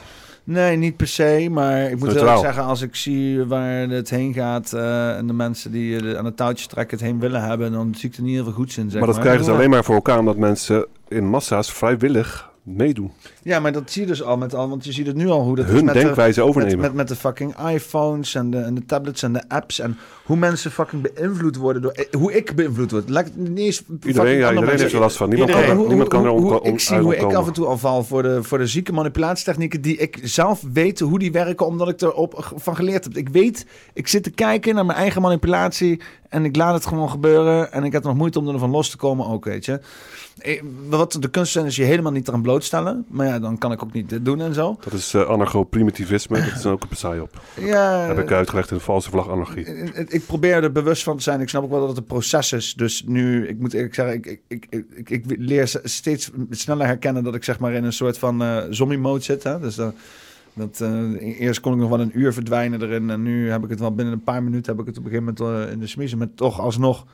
Nee, 0.47 0.76
niet 0.76 0.97
per 0.97 1.07
se. 1.07 1.49
Maar 1.50 1.91
ik 1.91 1.99
moet 1.99 2.12
wel 2.12 2.39
zeggen, 2.39 2.62
als 2.65 2.83
ik 2.83 2.94
zie 2.94 3.44
waar 3.44 3.89
het 3.89 4.10
heen 4.10 4.34
gaat... 4.34 4.73
eh, 4.73 5.16
en 5.16 5.26
de 5.26 5.33
mensen 5.33 5.73
die 5.73 6.16
aan 6.18 6.25
het 6.25 6.36
touwtje 6.36 6.66
trekken 6.66 6.99
het 6.99 7.07
heen 7.07 7.20
willen 7.20 7.42
hebben... 7.42 7.73
dan 7.73 7.94
zie 7.94 8.08
ik 8.08 8.16
er 8.16 8.23
niet 8.23 8.34
heel 8.34 8.44
veel 8.44 8.52
goeds 8.52 8.78
in, 8.78 8.91
zeg 8.91 9.00
maar 9.00 9.12
dat 9.12 9.20
krijgen 9.20 9.44
ze 9.44 9.50
alleen 9.50 9.70
maar 9.70 9.84
voor 9.84 9.94
elkaar 9.94 10.18
omdat 10.18 10.36
mensen 10.36 10.86
in 11.08 11.28
massa's 11.28 11.73
vrijwillig 11.73 12.50
meedoen. 12.62 13.12
Ja, 13.47 13.60
maar 13.60 13.73
dat 13.73 13.91
zie 13.91 14.02
je 14.02 14.08
dus 14.08 14.23
al 14.23 14.36
met 14.36 14.55
al, 14.55 14.68
want 14.68 14.84
je 14.84 14.92
ziet 14.92 15.07
het 15.07 15.16
nu 15.16 15.28
al 15.28 15.42
hoe 15.42 15.57
dat 15.57 15.65
Hun 15.65 15.75
is 15.76 15.83
met 15.83 15.94
denkwijze 15.94 16.41
de, 16.41 16.47
overnemen. 16.47 16.76
Met, 16.78 16.86
met, 16.86 16.94
met 16.97 17.08
de 17.08 17.16
fucking 17.16 17.68
iPhones 17.68 18.34
en 18.34 18.50
de, 18.50 18.58
en 18.58 18.75
de 18.75 18.84
tablets 18.86 19.23
en 19.23 19.33
de 19.33 19.42
apps 19.49 19.78
en 19.78 19.99
hoe 20.25 20.36
mensen 20.36 20.70
fucking 20.70 21.12
beïnvloed 21.15 21.57
worden 21.57 21.83
door 21.83 21.91
eh, 21.92 22.05
hoe 22.12 22.33
ik 22.36 22.55
beïnvloed 22.55 22.91
word. 22.91 23.10
Ik 23.10 23.36
niet 23.36 23.58
eens 23.58 23.83
Iedereen, 24.07 24.36
ja, 24.39 24.52
iedereen 24.52 24.78
heeft 24.78 24.92
er 24.92 24.99
last 25.00 25.16
van. 25.16 25.28
Niemand 25.28 25.50
Iedereen. 25.50 25.68
kan 25.68 25.76
er- 25.76 25.81
Hoe- 25.83 25.89
niemand 25.89 26.08
kan 26.08 26.25
er 26.25 26.31
hoe- 26.31 26.60
om- 26.60 26.73
Ik 26.73 26.81
zie 26.81 26.97
hoe 26.99 27.16
ik 27.16 27.33
af 27.33 27.47
en 27.47 27.52
toe 27.52 27.66
al 27.66 27.78
val 27.78 28.05
voor 28.05 28.23
de, 28.23 28.42
voor 28.42 28.58
de 28.58 28.66
zieke 28.66 28.92
manipulatietechnieken 28.92 29.81
die 29.81 29.97
ik 29.97 30.18
zelf 30.23 30.62
weet 30.73 31.00
hoe 31.00 31.18
die 31.18 31.33
werken, 31.33 31.66
omdat 31.66 31.89
ik 31.89 32.00
erop 32.00 32.52
van 32.57 32.76
geleerd 32.76 33.05
heb. 33.05 33.16
Ik 33.16 33.28
weet, 33.28 33.66
ik 33.94 34.08
zit 34.08 34.23
te 34.23 34.31
kijken 34.31 34.75
naar 34.75 34.86
mijn 34.86 34.99
eigen 34.99 35.23
manipulatie 35.23 36.00
en 36.28 36.44
ik 36.44 36.57
laat 36.57 36.75
het 36.75 36.86
gewoon 36.86 37.10
gebeuren 37.10 37.73
en 37.73 37.84
ik 37.84 37.92
heb 37.92 38.02
nog 38.02 38.15
moeite 38.16 38.39
om 38.39 38.49
er 38.49 38.58
van 38.58 38.70
los 38.70 38.91
te 38.91 38.97
komen 38.97 39.26
ook, 39.26 39.44
weet 39.44 39.65
je. 39.65 39.81
Eh, 40.36 40.62
Wat 40.89 41.16
de 41.20 41.28
kunst 41.28 41.57
is 41.57 41.76
je 41.76 41.83
helemaal 41.84 42.12
niet 42.12 42.28
eraan 42.28 42.42
blootstellen. 42.42 43.05
Maar 43.08 43.26
ja, 43.26 43.35
dan 43.40 43.58
kan 43.58 43.73
ik 43.73 43.82
ook 43.82 43.92
niet 43.92 44.24
doen 44.24 44.40
en 44.40 44.55
zo. 44.55 44.76
Dat 44.84 44.92
is 44.92 45.15
uh, 45.15 45.28
anarcho-primitivisme. 45.28 46.39
dat 46.39 46.58
is 46.58 46.66
ook 46.66 46.86
een 46.90 46.97
saai 46.97 47.20
op. 47.20 47.40
Ja, 47.60 48.06
heb 48.06 48.18
ik 48.18 48.32
uitgelegd 48.32 48.70
in 48.70 48.76
de 48.76 48.82
valse 48.82 49.10
vlag 49.10 49.28
anarchie. 49.28 49.65
Ik, 49.65 50.10
ik 50.10 50.26
probeer 50.26 50.62
er 50.62 50.73
bewust 50.73 51.02
van 51.02 51.16
te 51.16 51.23
zijn. 51.23 51.40
Ik 51.40 51.48
snap 51.48 51.62
ook 51.62 51.70
wel 51.70 51.81
dat 51.81 51.89
het 51.89 51.98
een 51.98 52.05
proces 52.05 52.52
is. 52.52 52.74
Dus 52.74 53.05
nu, 53.06 53.48
ik 53.48 53.58
moet 53.58 53.73
eerlijk 53.73 53.94
zeggen, 53.94 54.15
ik, 54.15 54.40
ik, 54.48 54.66
ik, 54.70 54.86
ik, 54.94 55.10
ik 55.10 55.24
leer 55.39 55.81
steeds 55.82 56.31
sneller 56.50 56.86
herkennen 56.86 57.24
dat 57.24 57.34
ik 57.34 57.44
zeg 57.44 57.58
maar 57.58 57.73
in 57.73 57.84
een 57.84 57.92
soort 57.92 58.18
van 58.18 58.42
uh, 58.42 58.62
zombie-mode 58.70 59.23
zit. 59.23 59.42
Hè? 59.42 59.60
Dus 59.60 59.74
dat, 59.74 59.94
dat, 60.52 60.81
uh, 60.82 61.40
eerst 61.40 61.60
kon 61.60 61.73
ik 61.73 61.78
nog 61.78 61.90
wel 61.90 62.00
een 62.00 62.18
uur 62.18 62.32
verdwijnen 62.32 62.82
erin. 62.82 63.10
En 63.10 63.23
nu 63.23 63.50
heb 63.50 63.65
ik 63.65 63.70
het 63.70 63.81
wel 63.81 63.94
binnen 63.94 64.15
een 64.15 64.24
paar 64.24 64.42
minuten 64.42 64.73
heb 64.73 64.81
ik 64.81 64.86
het 64.86 64.98
op 64.98 65.05
een 65.05 65.10
gegeven 65.10 65.34
moment 65.39 65.66
uh, 65.66 65.73
in 65.73 65.78
de 65.78 65.86
smiezen. 65.86 66.18
Maar 66.18 66.34
toch 66.34 66.60
alsnog, 66.60 67.06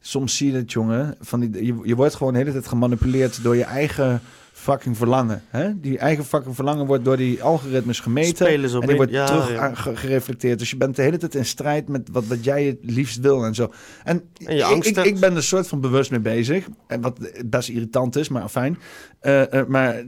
soms 0.00 0.36
zie 0.36 0.50
je 0.50 0.56
het, 0.56 0.72
jongen. 0.72 1.16
Van 1.20 1.40
die, 1.40 1.66
je, 1.66 1.80
je 1.82 1.96
wordt 1.96 2.14
gewoon 2.14 2.32
de 2.32 2.38
hele 2.38 2.52
tijd 2.52 2.66
gemanipuleerd 2.66 3.42
door 3.42 3.56
je 3.56 3.64
eigen 3.64 4.20
fucking 4.64 4.96
verlangen. 4.96 5.42
Hè? 5.48 5.80
Die 5.80 5.98
eigen 5.98 6.24
fucking 6.24 6.54
verlangen 6.54 6.86
wordt 6.86 7.04
door 7.04 7.16
die 7.16 7.42
algoritmes 7.42 8.00
gemeten. 8.00 8.46
Spelen 8.46 8.70
zo 8.70 8.80
en 8.80 8.86
die 8.86 8.96
wordt 8.96 9.12
ja, 9.12 9.26
terug 9.26 9.50
ja. 9.52 9.74
gereflecteerd. 9.74 10.58
Dus 10.58 10.70
je 10.70 10.76
bent 10.76 10.96
de 10.96 11.02
hele 11.02 11.16
tijd 11.16 11.34
in 11.34 11.44
strijd 11.44 11.88
met 11.88 12.08
wat, 12.12 12.26
wat 12.26 12.44
jij 12.44 12.64
het 12.64 12.78
liefst 12.82 13.20
wil 13.20 13.44
en 13.44 13.54
zo. 13.54 13.72
En, 14.04 14.22
En 14.44 14.56
je 14.56 14.60
ik, 14.60 14.66
angst 14.66 14.96
ik, 14.96 15.20
ben 15.20 15.36
er 15.36 15.42
soort 15.42 15.68
van 15.68 15.80
bewust 15.80 16.10
mee 16.10 16.20
bezig. 16.20 16.68
En 16.86 17.00
wat 17.00 17.18
best 17.46 17.68
irritant 17.68 18.16
is, 18.16 18.28
maar 18.28 18.48
fijn. 18.48 18.78
Eh, 19.20 19.52
eh, 19.52 19.66
maar 19.66 20.02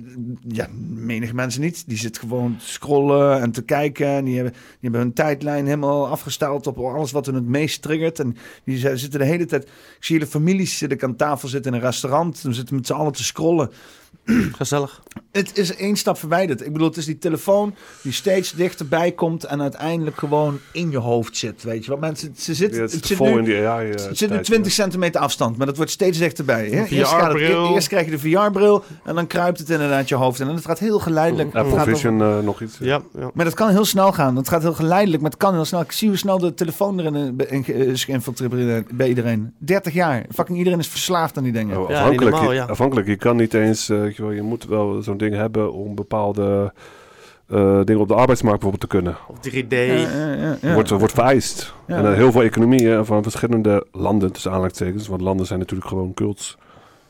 ja, 0.48 0.68
menig 0.88 1.32
mensen 1.32 1.60
niet. 1.60 1.88
Die 1.88 1.98
zitten 1.98 2.22
gewoon 2.22 2.56
te 2.56 2.68
scrollen 2.68 3.40
en 3.40 3.50
te 3.50 3.62
kijken. 3.62 4.06
En 4.06 4.24
die 4.24 4.34
hebben, 4.34 4.52
die 4.52 4.62
hebben 4.80 5.00
hun 5.00 5.12
tijdlijn 5.12 5.64
helemaal 5.64 6.08
afgesteld 6.08 6.66
op 6.66 6.78
alles 6.78 7.12
wat 7.12 7.26
hun 7.26 7.34
het 7.34 7.46
meest 7.46 7.82
triggert. 7.82 8.18
En 8.18 8.36
die 8.64 8.78
zitten 8.96 9.20
de 9.20 9.26
hele 9.26 9.44
tijd... 9.44 9.62
Ik 9.62 10.04
zie 10.04 10.16
hele 10.16 10.30
families 10.30 10.78
zitten 10.78 11.02
aan 11.02 11.16
tafel 11.16 11.48
zitten 11.48 11.72
in 11.72 11.78
een 11.78 11.84
restaurant. 11.84 12.42
Dan 12.42 12.54
zitten 12.54 12.74
met 12.74 12.86
z'n 12.86 12.92
allen 12.92 13.12
te 13.12 13.24
scrollen. 13.24 13.70
Gezellig. 14.56 15.02
Het 15.32 15.58
is 15.58 15.76
één 15.76 15.96
stap 15.96 16.18
verwijderd. 16.18 16.66
Ik 16.66 16.72
bedoel, 16.72 16.88
het 16.88 16.96
is 16.96 17.04
die 17.04 17.18
telefoon 17.18 17.74
die 18.02 18.12
steeds 18.12 18.52
dichterbij 18.52 19.12
komt 19.12 19.44
en 19.44 19.60
uiteindelijk 19.62 20.16
gewoon 20.18 20.58
in 20.72 20.90
je 20.90 20.98
hoofd 20.98 21.36
zit. 21.36 21.62
Weet 21.62 21.84
je 21.84 21.90
wat 21.90 22.00
mensen, 22.00 22.32
ze 22.36 22.54
zitten, 22.54 22.76
Ja, 22.76 22.82
het 22.82 22.92
het 22.92 23.00
zit 23.00 23.08
zit 23.08 23.16
vol 23.16 23.26
nu, 23.26 23.38
in 23.38 23.44
die 23.44 23.66
AI, 23.66 23.90
eh, 23.90 24.04
het 24.06 24.16
zit 24.18 24.28
nu 24.28 24.34
tijd, 24.34 24.44
20 24.46 24.72
centimeter 24.72 25.20
afstand, 25.20 25.56
maar 25.56 25.66
dat 25.66 25.76
wordt 25.76 25.90
steeds 25.90 26.18
dichterbij. 26.18 26.68
Hè? 26.68 26.84
Eerst, 26.84 27.10
gaat 27.12 27.20
het- 27.22 27.30
VR-bril. 27.42 27.74
eerst 27.74 27.88
krijg 27.88 28.04
je 28.04 28.10
de 28.10 28.18
VR-bril 28.18 28.84
en 29.04 29.14
dan 29.14 29.26
kruipt 29.26 29.58
het 29.58 29.70
inderdaad 29.70 30.08
je 30.08 30.14
hoofd. 30.14 30.40
En 30.40 30.48
het 30.48 30.64
gaat 30.64 30.78
heel 30.78 30.98
geleidelijk. 30.98 31.52
Het 31.52 31.62
Apple 31.62 31.76
gaat 31.78 31.86
Vision 31.88 32.22
over- 32.22 32.38
eh, 32.38 32.44
nog 32.44 32.60
iets. 32.62 32.76
Ja, 32.80 33.00
ja. 33.18 33.30
maar 33.34 33.44
dat 33.44 33.54
kan 33.54 33.68
heel 33.70 33.84
snel 33.84 34.12
gaan. 34.12 34.36
Het 34.36 34.48
gaat 34.48 34.62
heel 34.62 34.74
geleidelijk, 34.74 35.22
maar 35.22 35.30
het 35.30 35.40
kan 35.40 35.54
heel 35.54 35.64
snel. 35.64 35.80
Ik 35.80 35.92
zie 35.92 36.08
hoe 36.08 36.16
snel 36.16 36.38
de 36.38 36.54
telefoon 36.54 36.98
erin 37.00 37.14
in- 37.14 37.40
in- 37.48 37.74
is 37.74 38.04
geïnfiltreerd 38.04 38.96
bij 38.96 39.08
iedereen. 39.08 39.52
30 39.58 39.92
jaar. 39.92 40.24
Fucking 40.34 40.58
iedereen 40.58 40.78
is 40.78 40.88
verslaafd 40.88 41.36
aan 41.36 41.42
die 41.42 41.52
dingen. 41.52 41.80
Oh, 41.82 41.88
Ja, 41.90 41.96
afhankelijk, 41.96 42.34
normaal, 42.34 42.52
je, 42.52 42.58
ja. 42.58 42.64
afhankelijk. 42.64 43.06
Je 43.06 43.16
kan 43.16 43.36
niet 43.36 43.54
eens, 43.54 43.88
eh, 43.88 44.15
weet 44.16 44.28
je, 44.28 44.34
wel, 44.34 44.44
je 44.44 44.50
moet 44.50 44.66
wel 44.66 45.02
zo'n 45.02 45.16
ding 45.16 45.34
hebben 45.34 45.72
om 45.72 45.94
bepaalde 45.94 46.72
eh, 47.46 47.80
dingen 47.84 48.00
op 48.00 48.08
de 48.08 48.14
arbeidsmarkt 48.14 48.60
bijvoorbeeld 48.60 48.90
te 48.90 48.96
kunnen. 48.96 49.16
Of 49.28 49.36
3D. 49.36 49.68
Ja, 49.68 49.82
ja, 49.82 50.32
ja, 50.32 50.56
ja. 50.60 50.74
Wordt, 50.74 50.90
wordt 50.90 51.12
vereist. 51.12 51.74
Ja. 51.86 51.96
En 51.96 52.06
eh, 52.06 52.14
heel 52.14 52.32
veel 52.32 52.42
economieën 52.42 53.04
van 53.04 53.22
verschillende 53.22 53.86
landen, 53.92 54.32
tussen 54.32 54.50
aanhalingstekens, 54.50 55.08
want 55.08 55.20
landen 55.20 55.46
zijn 55.46 55.58
natuurlijk 55.58 55.88
gewoon 55.88 56.14
cults, 56.14 56.56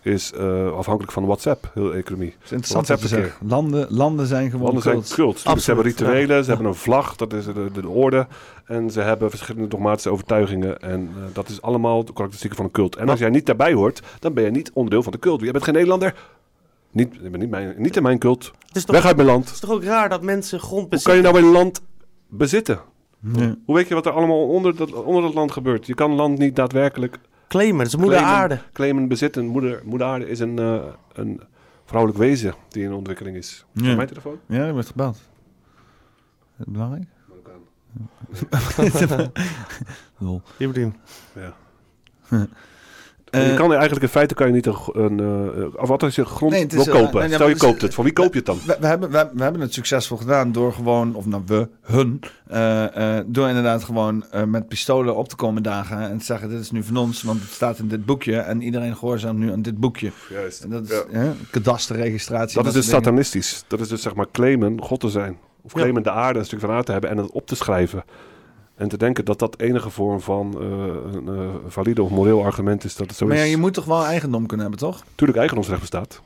is 0.02 0.32
eh, 0.32 0.72
afhankelijk 0.72 1.12
van 1.12 1.26
WhatsApp, 1.26 1.70
heel 1.74 1.90
de 1.90 1.96
economie. 1.96 2.34
Het 2.38 2.44
is 2.44 2.50
interessant 2.50 2.86
je 2.86 2.94
WhatsApp 2.94 3.22
zegt. 3.22 3.38
Landen, 3.50 3.86
landen 3.88 4.26
zijn 4.26 4.50
gewoon 4.50 4.64
Landen 4.64 4.82
zijn 4.82 4.94
cult. 4.94 5.14
cults. 5.42 5.64
Ze 5.64 5.72
hebben 5.72 5.84
rituelen, 5.84 6.44
ze 6.44 6.50
hebben 6.50 6.68
een 6.68 6.74
vlag, 6.74 7.16
dat 7.16 7.32
is 7.32 7.44
de, 7.44 7.52
de, 7.72 7.80
de 7.80 7.88
orde. 7.88 8.26
En 8.64 8.90
ze 8.90 9.00
hebben 9.00 9.30
verschillende 9.30 9.68
dogmatische 9.68 10.10
overtuigingen. 10.10 10.80
En 10.80 11.10
dat 11.32 11.48
is 11.48 11.62
allemaal 11.62 12.04
de 12.04 12.12
karakteristieken 12.12 12.56
van 12.56 12.64
een 12.64 12.72
cult. 12.72 12.96
En 12.96 13.08
als 13.08 13.18
jij 13.18 13.30
niet 13.30 13.46
daarbij 13.46 13.72
hoort, 13.72 14.02
dan 14.18 14.34
ben 14.34 14.44
je 14.44 14.50
niet 14.50 14.70
onderdeel 14.72 15.02
van 15.02 15.12
de 15.12 15.18
cult. 15.18 15.40
Jij 15.40 15.52
bent 15.52 15.64
geen 15.64 15.74
Nederlander. 15.74 16.14
Niet, 16.96 17.30
niet, 17.38 17.50
mijn, 17.50 17.74
niet 17.78 17.96
in 17.96 18.02
mijn 18.02 18.18
cult. 18.18 18.52
Het 18.66 18.76
is 18.76 18.84
toch, 18.84 18.94
Weg 18.96 19.04
uit 19.04 19.16
mijn 19.16 19.28
land. 19.28 19.44
het 19.44 19.54
is 19.54 19.60
toch 19.60 19.70
ook 19.70 19.82
raar 19.84 20.08
dat 20.08 20.22
mensen 20.22 20.60
grond 20.60 20.80
Hoe 20.80 20.88
bezitten? 20.88 21.12
kan 21.22 21.22
je 21.32 21.32
nou 21.32 21.44
een 21.46 21.52
land 21.52 21.82
bezitten? 22.28 22.80
Ja. 23.32 23.54
Hoe 23.64 23.74
weet 23.74 23.88
je 23.88 23.94
wat 23.94 24.06
er 24.06 24.12
allemaal 24.12 24.48
onder 24.48 24.76
dat, 24.76 24.92
onder 24.92 25.22
dat 25.22 25.34
land 25.34 25.52
gebeurt? 25.52 25.86
Je 25.86 25.94
kan 25.94 26.12
land 26.12 26.38
niet 26.38 26.56
daadwerkelijk 26.56 27.18
Claimen, 27.48 27.78
dat 27.78 27.86
is 27.86 27.96
moeder 27.96 28.18
claimen, 28.18 28.38
aarde. 28.40 28.58
claimen 28.72 29.08
bezitten. 29.08 29.46
Moeder, 29.46 29.82
moeder 29.84 30.06
aarde 30.06 30.28
is 30.28 30.38
een, 30.40 30.58
eh, 30.58 30.84
een 31.12 31.40
vrouwelijk 31.84 32.18
wezen 32.20 32.54
die 32.68 32.84
in 32.84 32.92
ontwikkeling 32.92 33.36
is. 33.36 33.64
Is 33.74 33.82
Ja. 33.86 33.94
mijn 33.94 34.08
telefoon? 34.08 34.38
Ja, 34.46 34.66
er 34.66 34.72
wordt 34.72 34.88
gebeld. 34.88 35.16
Is 36.58 36.64
belangrijk? 36.68 37.04
Ja. 41.34 41.54
Eh, 43.36 43.50
je 43.50 43.56
kan 43.56 43.70
eigenlijk 43.72 44.02
in 44.02 44.08
feite 44.08 44.34
kan 44.34 44.46
je 44.46 44.52
niet 44.52 44.66
een, 44.66 45.20
eh, 45.20 45.82
of 45.82 45.88
wat 45.88 46.02
als 46.02 46.14
je 46.14 46.24
grond 46.24 46.52
Nee, 46.52 46.66
wil 46.66 46.80
eh, 46.86 46.92
kopen. 46.92 47.20
nee, 47.20 47.34
Stel 47.34 47.48
je 47.48 47.56
koopt 47.56 47.82
het. 47.82 47.94
Van 47.94 48.04
wie 48.04 48.12
koop 48.12 48.32
je 48.32 48.36
het 48.38 48.46
dan? 48.46 48.58
We, 48.66 48.76
we 48.80 48.86
hebben, 48.86 49.10
we, 49.10 49.28
we 49.34 49.42
hebben 49.42 49.60
het 49.60 49.74
succesvol 49.74 50.16
gedaan 50.16 50.52
door 50.52 50.72
gewoon, 50.72 51.14
of 51.14 51.26
nou 51.26 51.42
we, 51.46 51.68
hun, 51.82 52.20
door 53.26 53.48
inderdaad 53.48 53.84
gewoon 53.84 54.24
met 54.46 54.68
pistolen 54.68 55.16
op 55.16 55.28
te 55.28 55.36
komen 55.36 55.62
dagen 55.62 55.98
en 56.10 56.18
te 56.18 56.24
zeggen: 56.24 56.48
Dit 56.48 56.60
is 56.60 56.70
nu 56.70 56.82
van 56.82 56.96
ons, 56.96 57.22
want 57.22 57.40
het 57.40 57.50
staat 57.50 57.78
in 57.78 57.88
dit 57.88 58.04
boekje 58.06 58.36
en 58.36 58.62
iedereen 58.62 58.96
gehoorzaamt 58.96 59.38
nu 59.38 59.52
aan 59.52 59.62
dit 59.62 59.78
boekje. 59.80 60.10
Juist. 60.30 60.62
En 60.62 60.70
dat 60.70 60.90
is 60.90 61.02
Ja. 61.12 61.32
kadasterregistratie. 61.50 62.56
Dat 62.56 62.66
is 62.66 62.72
dus 62.72 62.84
dingen. 62.86 63.00
satanistisch. 63.02 63.64
Dat 63.66 63.80
is 63.80 63.88
dus 63.88 64.02
zeg 64.02 64.14
maar 64.14 64.26
claimen 64.32 64.82
God 64.82 65.00
te 65.00 65.08
zijn. 65.08 65.38
Of 65.62 65.72
Ja. 65.72 65.78
claimen 65.78 66.02
de 66.02 66.10
aarde 66.10 66.38
een 66.38 66.44
stuk 66.44 66.60
van 66.60 66.70
aarde 66.70 66.84
te 66.84 66.92
hebben 66.92 67.10
en 67.10 67.16
het 67.16 67.30
op 67.30 67.46
te 67.46 67.56
schrijven. 67.56 68.04
En 68.76 68.88
te 68.88 68.96
denken 68.96 69.24
dat 69.24 69.38
dat 69.38 69.60
enige 69.60 69.90
vorm 69.90 70.20
van 70.20 70.54
eh, 70.60 71.14
een 71.14 71.28
eh, 71.28 71.54
valide 71.66 72.02
of 72.02 72.10
moreel 72.10 72.44
argument 72.44 72.84
is 72.84 72.96
dat 72.96 73.06
het 73.06 73.16
zo 73.16 73.26
Maar 73.26 73.36
ja, 73.36 73.42
is. 73.42 73.50
je 73.50 73.56
moet 73.56 73.74
toch 73.74 73.84
wel 73.84 74.04
eigendom 74.04 74.46
kunnen 74.46 74.66
hebben, 74.66 74.88
toch? 74.88 75.04
Natuurlijk 75.08 75.38
eigendomsrecht 75.38 75.80
bestaat. 75.80 76.22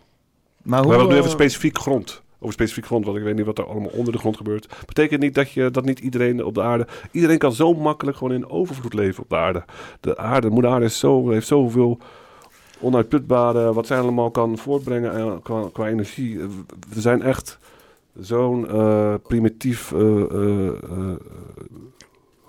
Maar 0.62 0.80
we 0.80 0.86
hoe, 0.86 0.94
hebben 0.96 1.14
het 1.14 1.24
nu 1.24 1.28
even 1.28 1.44
specifiek 1.44 1.78
grond. 1.78 2.22
Over 2.38 2.52
specifiek 2.52 2.86
grond, 2.86 3.04
want 3.04 3.16
ik 3.16 3.22
weet 3.22 3.36
niet 3.36 3.44
wat 3.44 3.58
er 3.58 3.66
allemaal 3.66 3.90
onder 3.90 4.12
de 4.12 4.18
grond 4.18 4.36
gebeurt. 4.36 4.74
Betekent 4.86 5.20
niet 5.20 5.34
dat, 5.34 5.50
je, 5.50 5.70
dat 5.70 5.84
niet 5.84 5.98
iedereen 5.98 6.44
op 6.44 6.54
de 6.54 6.62
aarde... 6.62 6.86
Iedereen 7.10 7.38
kan 7.38 7.52
zo 7.52 7.74
makkelijk 7.74 8.16
gewoon 8.16 8.32
in 8.34 8.50
overvloed 8.50 8.94
leven 8.94 9.22
op 9.22 9.28
de 9.28 9.36
aarde. 9.36 9.64
De 10.00 10.16
aarde, 10.16 10.46
de 10.48 10.52
moeder 10.52 10.70
aarde 10.70 10.84
is 10.84 10.98
zo, 10.98 11.30
heeft 11.30 11.46
zoveel 11.46 11.98
onuitputbare... 12.80 13.72
Wat 13.72 13.86
zij 13.86 13.98
allemaal 13.98 14.30
kan 14.30 14.58
voortbrengen 14.58 15.42
qua, 15.42 15.68
qua 15.72 15.88
energie. 15.88 16.38
We 16.88 17.00
zijn 17.00 17.22
echt 17.22 17.58
zo'n 18.20 18.68
eh, 18.68 19.14
primitief 19.26 19.92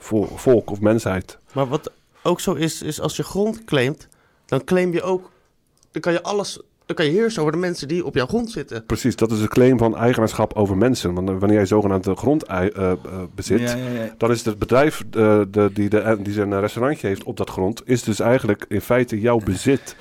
eh, 0.01 0.05
vo- 0.07 0.30
volk 0.35 0.71
of 0.71 0.80
mensheid. 0.81 1.38
Maar 1.53 1.67
wat 1.67 1.91
ook 2.23 2.39
zo 2.39 2.53
is, 2.53 2.81
is 2.81 3.01
als 3.01 3.15
je 3.15 3.23
grond 3.23 3.63
claimt, 3.63 4.07
dan 4.45 4.63
claim 4.63 4.93
je 4.93 5.01
ook, 5.01 5.31
dan 5.91 6.01
kan 6.01 6.13
je 6.13 6.23
alles, 6.23 6.59
dan 6.85 6.95
kan 6.95 7.05
je 7.05 7.11
heersen 7.11 7.41
over 7.41 7.53
de 7.53 7.59
mensen 7.59 7.88
die 7.88 8.05
op 8.05 8.15
jouw 8.15 8.25
grond 8.25 8.51
zitten. 8.51 8.85
Precies, 8.85 9.15
dat 9.15 9.31
is 9.31 9.39
de 9.39 9.47
claim 9.47 9.77
van 9.77 9.95
eigenaarschap 9.97 10.53
over 10.53 10.77
mensen. 10.77 11.13
Want 11.13 11.30
eh, 11.30 11.35
wanneer 11.38 11.57
jij 11.57 11.65
zogenaamd 11.65 12.03
de 12.03 12.15
grond 12.15 12.43
eh, 12.43 12.65
eh, 12.75 12.93
bezit, 13.35 13.59
Ja, 13.59 13.75
ja, 13.75 13.89
ja. 13.89 14.15
dan 14.17 14.31
is 14.31 14.45
het 14.45 14.59
bedrijf 14.59 14.99
eh, 15.11 15.41
de, 15.51 15.69
die, 15.73 15.89
de, 15.89 16.17
die 16.21 16.33
zijn 16.33 16.59
restaurantje 16.59 17.07
heeft 17.07 17.23
op 17.23 17.38
dat 17.38 17.49
grond, 17.49 17.81
is 17.85 18.03
dus 18.03 18.19
eigenlijk 18.19 18.65
in 18.67 18.81
feite 18.81 19.19
jouw 19.19 19.38
bezit. 19.38 19.95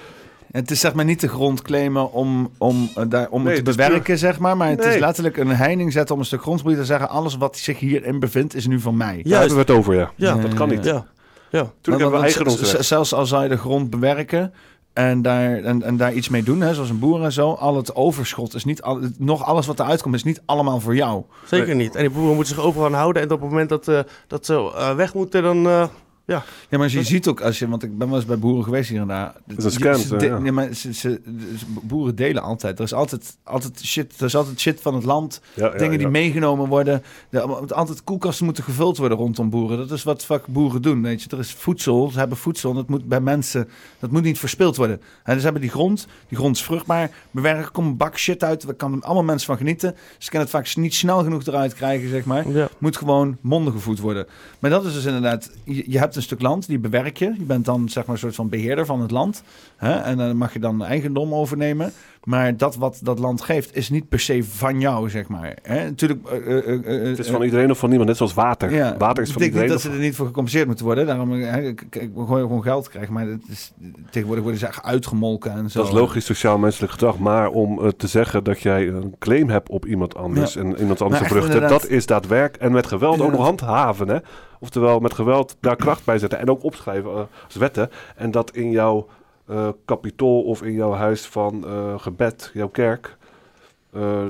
Het 0.50 0.70
is 0.70 0.80
zeg 0.80 0.94
maar 0.94 1.04
niet 1.04 1.20
de 1.20 1.28
grond 1.28 1.62
claimen 1.62 2.12
om, 2.12 2.50
om, 2.58 2.88
eh, 2.94 3.04
daar, 3.08 3.28
om 3.30 3.42
Nee, 3.42 3.54
het 3.54 3.64
te 3.64 3.70
bewerken, 3.70 4.02
puur- 4.02 4.18
zeg 4.18 4.38
maar. 4.38 4.56
Maar 4.56 4.68
het 4.68 4.84
is 4.84 4.98
letterlijk 4.98 5.36
een 5.36 5.48
heining 5.48 5.92
zetten 5.92 6.14
om 6.14 6.20
een 6.20 6.26
stuk 6.26 6.42
grondgebied 6.42 6.76
te 6.76 6.84
zeggen... 6.84 7.08
alles 7.08 7.36
wat 7.36 7.56
zich 7.58 7.78
hierin 7.78 8.18
bevindt 8.20 8.54
is 8.54 8.66
nu 8.66 8.80
van 8.80 8.96
mij. 8.96 9.20
Daar 9.24 9.38
hebben 9.38 9.56
we 9.56 9.62
het 9.62 9.70
over, 9.70 9.94
ja. 9.94 10.10
Ja, 10.16 10.34
dat 10.36 10.54
kan 10.54 10.68
niet. 10.68 10.84
Ja, 10.84 11.06
ja. 11.50 11.70
Hebben 11.82 12.10
we 12.10 12.18
eigendomsrecht. 12.18 12.84
z- 12.84 12.88
Zelfs 12.88 13.12
al 13.14 13.26
zou 13.26 13.42
je 13.42 13.48
de 13.48 13.56
grond 13.56 13.90
bewerken 13.90 14.52
en 14.92 15.22
daar, 15.22 15.56
en, 15.62 15.82
en 15.82 15.96
daar 15.96 16.12
iets 16.12 16.28
mee 16.28 16.42
doen, 16.42 16.60
hè, 16.60 16.74
zoals 16.74 16.90
een 16.90 16.98
boer 16.98 17.22
en 17.22 17.32
zo... 17.32 17.52
al 17.52 17.76
het 17.76 17.94
overschot 17.94 18.54
is 18.54 18.64
niet... 18.64 18.82
Al, 18.82 19.00
nog 19.18 19.44
alles 19.44 19.66
wat 19.66 19.80
eruit 19.80 20.02
komt 20.02 20.14
is 20.14 20.24
niet 20.24 20.42
allemaal 20.46 20.80
voor 20.80 20.94
jou. 20.94 21.22
Zeker 21.46 21.74
niet. 21.74 21.94
En 21.94 22.00
die 22.00 22.10
boeren 22.10 22.34
moeten 22.34 22.54
zich 22.54 22.64
overal 22.64 22.86
aan 22.86 22.94
houden. 22.94 23.22
En 23.22 23.30
op 23.30 23.40
het 23.40 23.50
moment 23.50 23.68
dat, 23.68 23.88
eh, 23.88 23.98
dat 24.26 24.46
ze 24.46 24.54
eh, 24.54 24.94
weg 24.94 25.14
moeten, 25.14 25.42
dan... 25.42 25.66
eh, 25.66 25.84
ja. 26.30 26.44
Ja, 26.68 26.78
maar 26.78 26.90
je 26.90 27.02
ziet 27.02 27.26
ook 27.28 27.40
als 27.40 27.58
je, 27.58 27.68
want 27.68 27.82
ik 27.82 27.98
ben 27.98 28.08
wel 28.08 28.16
eens 28.16 28.26
bij 28.26 28.38
boeren 28.38 28.64
geweest 28.64 28.90
hier 28.90 29.00
en 29.00 29.06
daar. 29.08 29.34
Dat 29.46 29.64
is 29.64 29.74
scam, 29.74 29.94
Ze- 29.94 30.12
hè, 30.14 30.18
de- 30.18 30.26
ja. 30.26 30.38
nee, 30.38 30.52
maar 30.52 30.72
ze, 30.74 30.94
ze, 30.94 31.20
ze- 31.58 31.64
boeren 31.82 32.14
delen 32.14 32.42
altijd. 32.42 32.78
Er 32.78 32.84
is 32.84 32.92
altijd, 32.94 33.36
altijd 33.44 33.80
shit. 33.84 34.14
Er 34.20 34.24
is 34.26 34.36
altijd 34.36 34.60
shit 34.60 34.80
van 34.80 34.94
het 34.94 35.04
land. 35.04 35.40
Ja, 35.54 35.66
ja, 35.72 35.78
dingen 35.78 35.98
die 35.98 36.08
meegenomen 36.08 36.68
worden. 36.68 37.02
De, 37.30 37.40
altijd 37.74 38.04
koelkasten 38.04 38.44
moeten 38.44 38.64
gevuld 38.64 38.96
worden 38.96 39.18
rondom 39.18 39.50
boeren. 39.50 39.78
Dat 39.78 39.90
is 39.90 40.02
wat 40.02 40.24
vaak 40.24 40.46
boeren 40.46 40.82
doen. 40.82 41.02
Weet 41.02 41.22
je, 41.22 41.28
er 41.30 41.38
is 41.38 41.52
voedsel. 41.52 42.10
Ze 42.10 42.18
hebben 42.18 42.36
voedsel. 42.38 42.70
En 42.70 42.76
dat 42.76 42.88
moet 42.88 43.04
bij 43.08 43.20
mensen. 43.20 43.68
Dat 43.98 44.10
moet 44.10 44.22
niet 44.22 44.38
verspild 44.38 44.76
worden. 44.76 44.96
En 44.96 45.02
dus 45.24 45.36
ze 45.36 45.42
hebben 45.42 45.60
die 45.62 45.70
grond. 45.70 46.06
Die 46.28 46.38
grond 46.38 46.56
is 46.56 46.62
vruchtbaar. 46.62 47.10
Bewerken. 47.30 47.72
Komt 47.72 47.86
een 47.86 47.96
bak 47.96 48.18
shit 48.18 48.44
uit. 48.44 48.66
Daar 48.66 48.74
kan 48.74 49.02
allemaal 49.02 49.24
mensen 49.24 49.46
van 49.46 49.56
genieten. 49.56 49.96
Ze 50.18 50.28
kunnen 50.30 50.48
het 50.48 50.56
vaak 50.56 50.76
niet 50.76 50.94
snel 50.94 51.22
genoeg 51.22 51.46
eruit 51.46 51.74
krijgen, 51.74 52.08
zeg 52.08 52.24
maar. 52.24 52.48
Ja. 52.48 52.68
Moet 52.78 52.96
gewoon 52.96 53.36
monden 53.40 53.72
gevoed 53.72 53.98
worden. 53.98 54.26
Maar 54.58 54.70
dat 54.70 54.84
is 54.84 54.92
dus 54.92 55.04
inderdaad. 55.04 55.50
Je, 55.64 55.84
je 55.86 55.98
hebt 55.98 56.14
een 56.20 56.26
stuk 56.26 56.42
land. 56.42 56.66
Die 56.66 56.78
bewerk 56.78 57.16
je. 57.16 57.34
Je 57.38 57.44
bent 57.44 57.64
dan 57.64 57.88
zeg 57.88 58.04
maar 58.04 58.14
een 58.14 58.20
soort 58.20 58.34
van 58.34 58.48
beheerder 58.48 58.86
van 58.86 59.00
het 59.00 59.10
land. 59.10 59.42
Hè? 59.76 59.92
En 59.92 60.16
dan 60.16 60.36
mag 60.36 60.52
je 60.52 60.58
dan 60.58 60.84
eigendom 60.84 61.34
overnemen. 61.34 61.92
Maar 62.24 62.56
dat 62.56 62.76
wat 62.76 63.00
dat 63.02 63.18
land 63.18 63.40
geeft 63.40 63.76
is 63.76 63.90
niet 63.90 64.08
per 64.08 64.20
se 64.20 64.44
van 64.44 64.80
jou, 64.80 65.10
zeg 65.10 65.28
maar. 65.28 65.56
Hè? 65.62 65.84
Natuurlijk. 65.84 66.28
eh, 66.28 66.58
eh, 66.58 66.74
eh, 66.74 67.08
Het 67.08 67.18
is 67.18 67.28
van 67.30 67.42
iedereen 67.42 67.70
of 67.70 67.78
van 67.78 67.88
niemand, 67.88 68.08
net 68.08 68.18
zoals 68.18 68.34
water. 68.34 68.72
ja, 68.72 68.94
water 68.98 69.22
is 69.22 69.28
ik 69.28 69.34
van 69.34 69.42
iedereen. 69.42 69.66
dat 69.68 69.76
of- 69.76 69.82
ze 69.82 69.90
er 69.90 69.98
niet 69.98 70.14
voor 70.16 70.26
gecompenseerd 70.26 70.66
moeten 70.66 70.84
worden. 70.84 71.06
Daarom 71.06 71.30
hè, 71.32 71.60
ik, 71.62 71.82
ik, 71.82 71.94
ik 71.94 72.10
gewoon 72.14 72.62
geld 72.62 72.88
krijgen. 72.88 73.12
Maar 73.12 73.26
het 73.26 73.42
is, 73.48 73.72
tegenwoordig 74.10 74.42
worden 74.42 74.60
ze 74.60 74.66
echt 74.66 74.82
uitgemolken 74.82 75.52
en 75.52 75.70
zo. 75.70 75.78
Dat 75.78 75.88
is 75.88 75.94
logisch 75.94 76.24
sociaal-menselijk 76.24 76.92
gedrag. 76.92 77.18
Maar 77.18 77.48
om 77.48 77.92
te 77.96 78.06
zeggen 78.06 78.44
dat 78.44 78.60
jij 78.60 78.88
een 78.88 79.14
claim 79.18 79.48
hebt 79.48 79.68
op 79.68 79.86
iemand 79.86 80.16
anders 80.16 80.54
Ja. 80.54 80.60
en 80.60 80.76
iemand 80.78 81.02
anders 81.02 81.30
inderdaad- 81.32 81.68
dat 81.68 81.86
is 81.88 82.06
daadwerk. 82.06 82.56
En 82.56 82.72
met 82.72 82.86
geweld 82.86 83.20
ook 83.20 83.30
nog 83.32 83.44
handhaven. 83.44 84.08
Hè? 84.08 84.18
Oftewel 84.62 85.00
met 85.00 85.14
geweld 85.14 85.56
daar 85.60 85.76
kracht 85.76 86.04
bij 86.04 86.18
zetten 86.18 86.38
en 86.38 86.50
ook 86.50 86.62
opschrijven 86.64 87.10
eh, 87.10 87.20
als 87.44 87.54
wetten. 87.54 87.90
En 88.16 88.30
dat 88.30 88.50
in 88.56 88.70
jouw 88.70 89.06
eh 89.46 89.68
kapitool 89.84 90.42
of 90.42 90.62
in 90.62 90.72
jouw 90.72 90.92
huis 90.92 91.26
van 91.26 91.64
eh, 91.66 91.98
gebed, 91.98 92.50
jouw 92.54 92.68
kerk, 92.68 93.16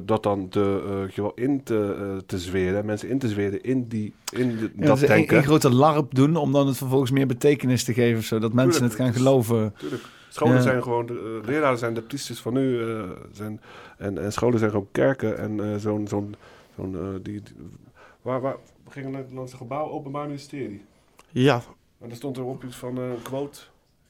dat 0.04 0.22
dan 0.22 0.48
te, 0.48 0.80
je 1.14 1.22
wel, 1.22 1.32
in 1.34 1.62
te, 1.62 2.16
te 2.26 2.38
zweren, 2.38 2.84
mensen 2.86 3.08
in 3.08 3.18
te 3.18 3.28
zweren 3.28 3.62
in, 3.62 3.88
die, 3.88 4.14
in 4.32 4.56
de, 4.56 4.70
Ja, 4.76 4.86
dat 4.86 4.98
ze 4.98 5.04
een, 5.04 5.10
denken. 5.16 5.36
een 5.36 5.42
grote 5.44 5.70
larp 5.74 6.14
doen 6.14 6.36
om 6.36 6.52
dan 6.52 6.66
het 6.66 6.76
vervolgens 6.76 7.10
meer 7.10 7.26
betekenis 7.26 7.84
te 7.84 7.92
geven, 7.92 8.22
zodat 8.22 8.52
mensen 8.52 8.72
Tuurlijk, 8.80 8.98
het 8.98 9.06
gaan 9.06 9.16
geloven. 9.16 9.74
Tuurlijk. 9.78 10.02
Scholen 10.28 10.54
Ja. 10.54 10.60
zijn 10.62 10.82
gewoon, 10.82 11.06
de, 11.06 11.40
leraren 11.44 11.78
zijn 11.78 11.94
de 11.94 12.02
priesters 12.02 12.40
van 12.40 12.52
nu. 12.52 12.80
zijn, 13.32 13.60
en, 13.98 14.18
en 14.18 14.32
scholen 14.32 14.58
zijn 14.58 14.70
gewoon 14.70 14.88
kerken. 14.92 15.38
En 15.38 15.80
zo'n, 15.80 16.08
zo'n, 16.08 16.34
zo'n 16.76 16.96
die, 17.22 17.40
die- 17.42 17.54
waar, 18.22 18.40
waar, 18.40 18.56
we 18.94 19.00
gingen 19.00 19.10
naar, 19.10 19.24
naar 19.30 19.42
het 19.42 19.54
gebouw 19.54 19.88
Openbaar 19.90 20.26
Ministerie. 20.26 20.84
Ja. 21.30 21.62
En 22.00 22.08
daar 22.08 22.16
stond 22.16 22.36
er 22.36 22.44
op 22.44 22.64
iets 22.64 22.76
van 22.76 22.96
eh, 22.98 23.04
een 23.04 23.22
quote. 23.22 23.60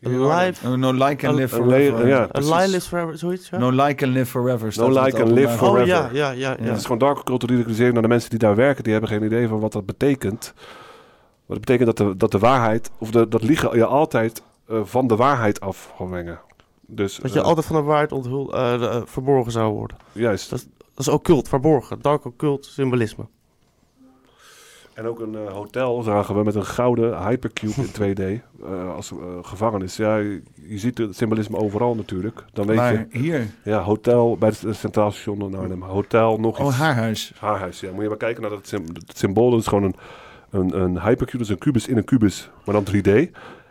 Alive. 0.03 0.67
Oh, 0.69 0.75
no 0.75 0.93
like 0.93 1.29
and 1.29 1.37
live 1.37 1.57
forever. 1.57 2.07
ja, 2.09 2.29
A 2.37 2.41
lie 2.41 2.67
lives 2.69 2.87
forever, 2.87 3.19
zoiets? 3.19 3.49
Ja? 3.49 3.59
No 3.59 3.71
like 3.71 4.05
and 4.05 4.15
live 4.15 4.27
forever. 4.31 4.73
No 4.77 4.89
like 5.03 5.23
and 5.23 5.31
live 5.31 5.49
forever. 5.49 5.81
Oh, 5.81 5.87
ja, 5.87 6.09
ja, 6.13 6.31
ja, 6.31 6.57
ja. 6.61 6.65
Het 6.65 6.77
is 6.77 6.83
gewoon 6.83 6.99
dark 6.99 7.25
culturalisering 7.25 7.93
naar 7.93 8.03
de 8.03 8.09
mensen 8.09 8.31
die 8.31 8.39
daar 8.39 8.55
werken. 8.55 8.83
Die 8.83 8.93
hebben 8.93 9.11
geen 9.11 9.23
idee 9.23 9.49
van 9.49 9.61
wat 9.61 9.73
dat 9.73 9.87
betekent. 9.87 10.53
Wat 11.47 11.57
het 11.57 11.67
betekent 11.67 11.87
dat 11.87 11.97
de, 11.97 12.17
dat 12.17 12.31
de 12.33 12.39
waarheid, 12.39 12.91
of 12.99 13.11
de, 13.11 13.29
dat 13.29 13.43
liegen 13.43 13.77
je 13.77 13.85
altijd 13.87 14.43
eh, 14.69 14.81
van 14.85 15.07
de 15.07 15.17
waarheid 15.17 15.61
af 15.61 15.93
gaan 15.97 16.09
brengen. 16.09 16.41
Dus, 16.87 17.17
Dat 17.17 17.33
je 17.33 17.39
eh, 17.39 17.45
altijd 17.45 17.67
van 17.67 17.77
de 17.77 17.83
waarheid 17.83 18.13
onthul, 18.13 18.55
eh, 18.55 18.75
eh, 18.75 19.03
verborgen 19.05 19.53
zou 19.53 19.73
worden. 19.75 19.97
Juist. 20.13 20.51
Dat, 20.51 20.59
is- 20.59 20.67
dat 20.95 21.07
is 21.07 21.09
occult, 21.09 21.49
verborgen. 21.49 21.99
Dark 22.01 22.25
occult 22.25 22.65
symbolisme. 22.65 23.27
En 25.01 25.07
ook 25.07 25.21
een 25.21 25.35
eh, 25.35 25.53
hotel 25.53 26.03
zagen 26.03 26.35
we 26.35 26.45
met 26.45 26.55
een 26.55 26.65
gouden 26.65 27.23
hypercube 27.23 27.73
in 27.75 27.89
2D 28.01 28.23
eh, 28.65 28.95
als 28.95 29.11
eh, 29.11 29.19
gevangenis. 29.43 29.97
Ja, 29.97 30.17
je, 30.17 30.43
ziet 30.79 30.99
het 30.99 31.17
symbolisme 31.17 31.57
overal 31.57 31.95
natuurlijk. 31.95 32.45
Dan 32.53 32.67
weet 32.67 32.77
Maar 32.77 32.93
je, 32.93 33.07
hier? 33.11 33.47
Ja, 33.65 33.83
hotel 33.83 34.37
bij 34.37 34.49
het 34.49 34.77
Centraal 34.77 35.11
Station 35.11 35.41
in 35.41 35.55
Arnhem. 35.55 35.83
Hotel, 35.83 36.39
nog 36.39 36.61
Oh, 36.61 36.67
iets. 36.67 36.77
haarhuis. 36.77 37.33
Haarhuis, 37.39 37.81
ja. 37.81 37.93
Moet 37.93 38.03
je 38.03 38.09
maar 38.09 38.17
kijken 38.17 38.43
naar 38.43 38.51
dat 38.51 38.75
symbool. 39.15 39.51
Dat 39.51 39.61
is 39.61 39.67
gewoon 39.67 39.85
een, 39.85 39.95
een, 40.51 40.81
een 40.81 41.01
hypercube, 41.01 41.43
is 41.43 41.49
een 41.49 41.59
kubus 41.59 41.89
in 41.89 41.97
een 41.97 42.05
kubus, 42.05 42.51
maar 42.65 42.75
dan 42.75 42.87
3D. 42.95 43.11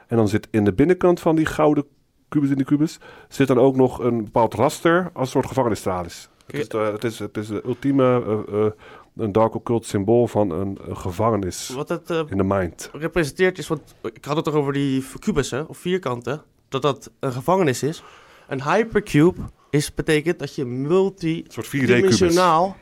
En 0.07 0.17
dan 0.17 0.27
zit 0.27 0.47
in 0.51 0.63
de 0.65 0.73
binnenkant 0.73 1.19
van 1.19 1.35
die 1.35 1.45
gouden 1.45 1.85
kubus 2.29 2.49
in 2.49 2.55
die 2.55 2.65
kubus, 2.65 2.99
zit 3.27 3.47
dan 3.47 3.57
ook 3.57 3.75
nog 3.75 3.99
een 3.99 4.23
bepaald 4.23 4.53
raster 4.53 5.09
als 5.13 5.25
een 5.25 5.31
soort 5.31 5.47
gevangenisstraal 5.47 6.05
is. 6.05 6.29
Het 6.51 6.59
is, 6.61 6.69
de, 6.69 6.77
het 6.77 7.03
is, 7.03 7.19
het 7.19 7.37
is 7.37 7.47
de 7.47 7.61
ultieme, 7.65 8.03
eh, 8.03 8.65
eh, 8.65 8.71
een 9.19 9.31
dark 9.31 9.55
occult 9.55 9.85
symbool 9.85 10.27
van 10.27 10.51
een, 10.51 10.77
een 10.87 10.97
gevangenis 10.97 11.69
Wat 11.69 11.89
het 11.89 12.09
eh, 12.09 12.21
in 12.27 12.37
de 12.37 12.43
mind. 12.43 12.89
representeert 12.93 13.57
is, 13.57 13.67
want 13.67 13.95
ik 14.01 14.25
had 14.25 14.35
het 14.35 14.45
toch 14.45 14.53
over 14.53 14.73
die 14.73 15.05
kubussen 15.19 15.69
of 15.69 15.77
vierkanten, 15.77 16.41
dat 16.69 16.81
dat 16.81 17.11
een 17.19 17.31
gevangenis 17.31 17.83
is. 17.83 18.03
Een 18.47 18.63
hypercube 18.63 19.41
is, 19.69 19.93
betekent 19.93 20.39
dat 20.39 20.55
je 20.55 20.65
multidimensionaal 20.65 22.77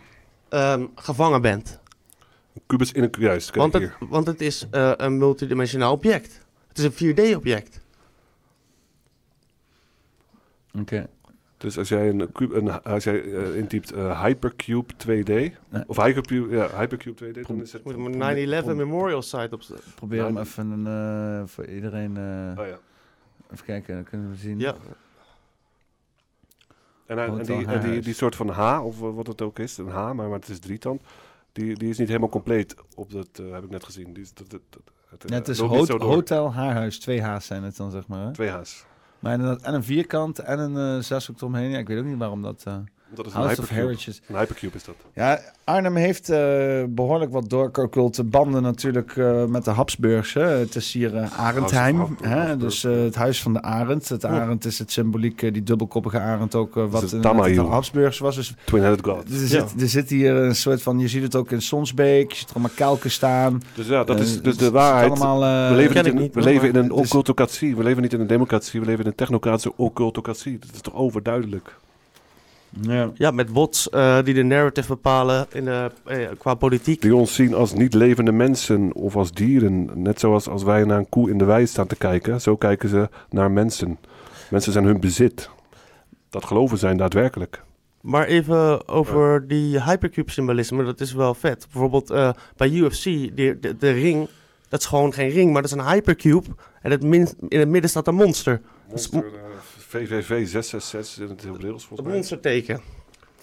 ehm 0.50 0.86
gevangen 0.96 1.42
bent. 1.42 1.80
Een 2.54 2.62
kubus 2.68 2.92
in 2.92 3.04
een 3.04 3.10
kubus, 3.10 3.28
juist. 3.28 3.52
Kijk 3.52 3.62
Want 3.62 3.74
het, 3.74 3.82
hier. 3.82 3.98
want 4.10 4.28
het 4.28 4.42
is 4.42 4.68
eh, 4.72 4.92
een 4.96 5.18
multidimensionaal 5.18 5.94
object. 5.94 6.46
Het 6.68 6.78
is 6.78 6.84
een 6.84 7.16
4D-object. 7.16 7.80
Oké. 10.80 11.08
Dus 11.58 11.78
als 11.78 11.90
jij 11.90 12.10
een, 12.10 12.32
cube, 12.32 12.56
een 12.56 12.84
als 12.84 13.04
jij 13.04 13.34
eh, 13.34 13.56
intypt 13.56 13.92
eh, 13.92 14.24
Hypercube 14.24 14.94
2D, 14.94 15.56
of 15.88 15.98
Hypercube, 15.98 16.56
ja, 16.56 16.70
Hypercube 16.80 17.26
2D, 17.26 17.48
dan 17.48 17.62
is 17.62 17.74
het... 17.74 17.84
Moet 17.84 17.96
een 18.16 18.64
9-11 18.64 18.66
Memorial 18.76 19.22
Site 19.22 19.50
op 19.52 19.62
Probeer 19.96 20.24
hem 20.24 20.38
even 20.38 20.70
een, 20.72 20.88
eh, 21.42 21.48
voor 21.48 21.66
iedereen. 21.66 22.18
eh, 22.18 22.60
Oh 22.64 22.68
ja. 22.68 22.80
Even 23.54 23.66
kijken, 23.66 23.96
dan 23.96 24.04
kunnen 24.04 24.30
we 24.30 24.36
zien. 24.36 24.60
Ja. 24.60 24.76
En, 27.06 27.18
hij- 27.18 27.28
en 27.28 27.44
die, 27.44 27.66
en 27.66 27.92
die, 27.92 28.02
die 28.02 28.14
soort 28.14 28.36
van 28.36 28.50
H, 28.50 28.86
of 28.86 29.00
wat 29.00 29.28
het 29.28 29.42
ook 29.42 29.60
is, 29.60 29.78
een 29.78 29.88
H, 29.90 29.96
maar, 29.96 30.16
maar 30.16 30.32
het 30.40 30.48
is 30.50 30.60
drietand, 30.60 31.02
die, 31.52 31.76
die 31.76 31.90
is 31.90 31.98
niet 31.98 32.08
helemaal 32.08 32.30
compleet 32.30 32.76
op 32.96 33.12
dat, 33.12 33.28
eh, 33.34 33.52
heb 33.52 33.64
ik 33.64 33.70
net 33.70 33.84
gezien. 33.84 34.14
Die 34.14 34.24
is, 34.24 34.34
dat, 34.34 34.50
dat, 34.50 34.62
dat- 34.70 34.82
het, 35.10 35.24
Ja, 35.30 35.36
het 35.36 35.46
eh, 35.48 35.54
is. 35.54 35.90
Hotel 35.90 36.54
Haarhuis. 36.54 37.00
Twee 37.00 37.22
H's 37.22 37.46
zijn 37.46 37.64
het 37.64 37.78
dan, 37.78 37.92
zeg 37.92 38.08
maar. 38.08 38.26
Hè? 38.26 38.34
Twee 38.34 38.50
H's. 38.50 38.86
Maar 39.20 39.40
en 39.40 39.74
een 39.74 39.84
vierkant 39.84 40.40
en 40.40 40.60
een 40.60 40.96
uh, 40.96 41.04
zeshoek 41.04 41.38
eromheen. 41.38 41.70
Ja, 41.70 41.78
ik 41.78 41.88
weet 41.88 42.00
ook 42.00 42.06
niet 42.06 42.18
waarom 42.18 42.42
dat... 42.42 42.66
Dat 43.16 43.26
is 43.26 43.34
een 43.34 43.42
of 43.42 43.48
hypercube. 43.48 43.80
Heritage. 43.82 44.20
Een 44.28 44.38
hypercube 44.38 44.76
is 44.76 44.84
dat. 44.84 44.96
Ja, 45.14 45.40
Arnhem 45.64 45.96
heeft 45.96 46.30
eh, 46.30 46.84
behoorlijk 46.90 47.32
wat 47.32 47.50
doorocculte 47.50 48.24
banden 48.24 48.62
natuurlijk 48.62 49.18
eh, 49.18 49.46
met 49.46 49.66
de 49.66 49.72
Habsburgs. 49.72 50.34
Hè. 50.34 50.42
Het 50.42 50.76
is 50.76 50.94
hier 50.94 51.16
eh, 51.16 51.40
Arendheim, 51.40 51.96
House 51.96 52.14
of 52.14 52.26
Hab- 52.26 52.48
hè, 52.48 52.58
dus 52.58 52.84
eh, 52.84 52.92
het 52.96 53.16
huis 53.16 53.42
van 53.42 53.54
de 53.54 53.62
arend. 53.62 54.10
Het 54.10 54.26
arend 54.26 54.66
is 54.66 54.80
het 54.80 54.92
symboliek, 54.92 55.40
die 55.40 55.64
dubbelkoppige 55.64 56.20
arend 56.20 56.56
ook, 56.56 56.74
wat 56.76 57.22
Tamayo. 57.22 57.64
de 57.64 57.70
Habsburgs 57.70 58.20
was. 58.20 58.36
Dus 58.36 58.54
Twin-headed 58.64 59.06
god. 59.06 59.30
Er, 59.30 59.48
zit, 59.48 59.82
er 59.82 59.88
zit 59.88 60.10
hier 60.10 60.36
een 60.36 60.56
soort 60.56 60.82
van, 60.82 61.00
je 61.00 61.08
ziet 61.08 61.24
het 61.24 61.36
ook 61.36 61.52
in 61.52 61.62
Sonsbeek, 61.62 62.32
je 62.32 62.38
ziet 62.38 62.50
er 62.50 62.56
allemaal 62.56 62.76
kelken 62.76 63.12
staan. 63.12 63.62
Dus 63.76 63.88
ja, 63.88 64.04
dat 64.04 64.20
is 64.20 64.42
dus 64.42 64.58
de 64.58 64.72
waarheid. 64.72 65.10
allemaal, 65.12 65.70
we 65.70 65.76
leven 65.76 66.06
in, 66.06 66.16
niet, 66.16 66.36
we 66.36 66.42
leven 66.42 66.68
in 66.68 66.76
een 66.76 66.92
occultocratie. 66.92 67.76
We 67.76 67.84
leven 67.84 68.02
niet 68.02 68.14
in 68.14 68.20
een 68.20 68.28
democratie. 68.28 68.80
We 68.80 68.86
leven 68.86 69.02
in 69.04 69.10
een 69.10 69.16
technocratische 69.16 69.74
occultocratie. 69.76 70.60
Dat 70.60 70.70
is 70.74 70.82
toch 70.82 70.96
overduidelijk. 70.96 71.76
Ja. 72.82 73.12
Ja, 73.14 73.32
met 73.32 73.54
bots 73.54 73.90
eh, 73.90 74.24
die 74.24 74.34
de 74.34 74.44
narrative 74.44 74.88
bepalen 74.88 75.48
in 75.52 75.66
de, 75.66 75.92
eh, 76.06 76.28
qua 76.38 76.54
politiek. 76.54 77.02
Die 77.02 77.16
ons 77.16 77.36
zien 77.36 77.54
als 77.54 77.74
niet 77.74 77.94
levende 77.94 78.32
mensen 78.32 78.94
of 78.94 79.16
als 79.16 79.32
dieren. 79.32 79.90
Net 79.94 80.20
zoals 80.20 80.48
als 80.48 80.64
wij 80.64 80.84
naar 80.84 80.98
een 80.98 81.10
koe 81.10 81.30
in 81.30 81.38
de 81.38 81.46
wei 81.46 81.68
staan 81.68 81.88
te 81.88 81.96
kijken. 81.96 82.42
Zo 82.42 82.56
kijken 82.56 82.90
ze 82.90 83.10
naar 83.30 83.52
mensen. 83.52 83.98
Mensen 84.50 84.72
zijn 84.72 84.86
hun 84.86 85.00
bezit. 85.00 85.50
Dat 86.30 86.46
geloven 86.46 86.78
zijn 86.78 86.98
daadwerkelijk. 86.98 87.66
Maar 88.02 88.26
even 88.26 88.88
over 88.88 89.48
die 89.48 89.84
hypercube 89.84 90.32
symbolisme, 90.32 90.84
dat 90.84 91.02
is 91.02 91.14
wel 91.14 91.34
vet. 91.34 91.68
Bijvoorbeeld 91.72 92.10
eh, 92.10 92.30
bij 92.58 92.70
UFC, 92.70 93.04
de, 93.04 93.58
de, 93.60 93.78
de 93.78 93.92
ring, 93.92 94.30
dat 94.70 94.80
is 94.80 94.86
gewoon 94.86 95.14
geen 95.14 95.30
ring, 95.30 95.54
maar 95.54 95.62
dat 95.62 95.72
is 95.72 95.78
een 95.78 95.90
hypercube. 95.90 96.48
En 96.82 96.92
het 96.92 97.04
min, 97.04 97.28
in 97.50 97.60
het 97.60 97.70
midden 97.70 97.90
staat 97.90 98.08
een 98.08 98.16
monster. 98.16 98.62
Dat 98.90 99.00
is 99.00 99.10
Monster, 99.10 99.34
eh, 99.34 99.47
VVV 99.88 100.48
666 100.48 101.24
in 101.24 101.30
het 101.30 101.44
Hebreeuws 101.44 101.86
volgens 101.86 101.90
Het 102.00 102.04
mij. 102.04 102.14
monsterteken. 102.14 102.82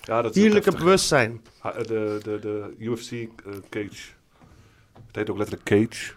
Ja, 0.01 0.23
dat 0.23 0.37
is 0.37 0.43
Dierlijke 0.43 0.71
bewustzijn. 0.77 1.41
Ha- 1.59 1.73
eh, 1.73 1.85
De, 1.87 2.21
de, 2.23 2.39
de 2.39 2.75
UFC 2.79 3.11
eh, 3.13 3.27
cage. 3.71 4.13
Het 5.07 5.17
heet 5.17 5.31
ook 5.31 5.37
letterlijk 5.39 5.65
cage. 5.67 6.13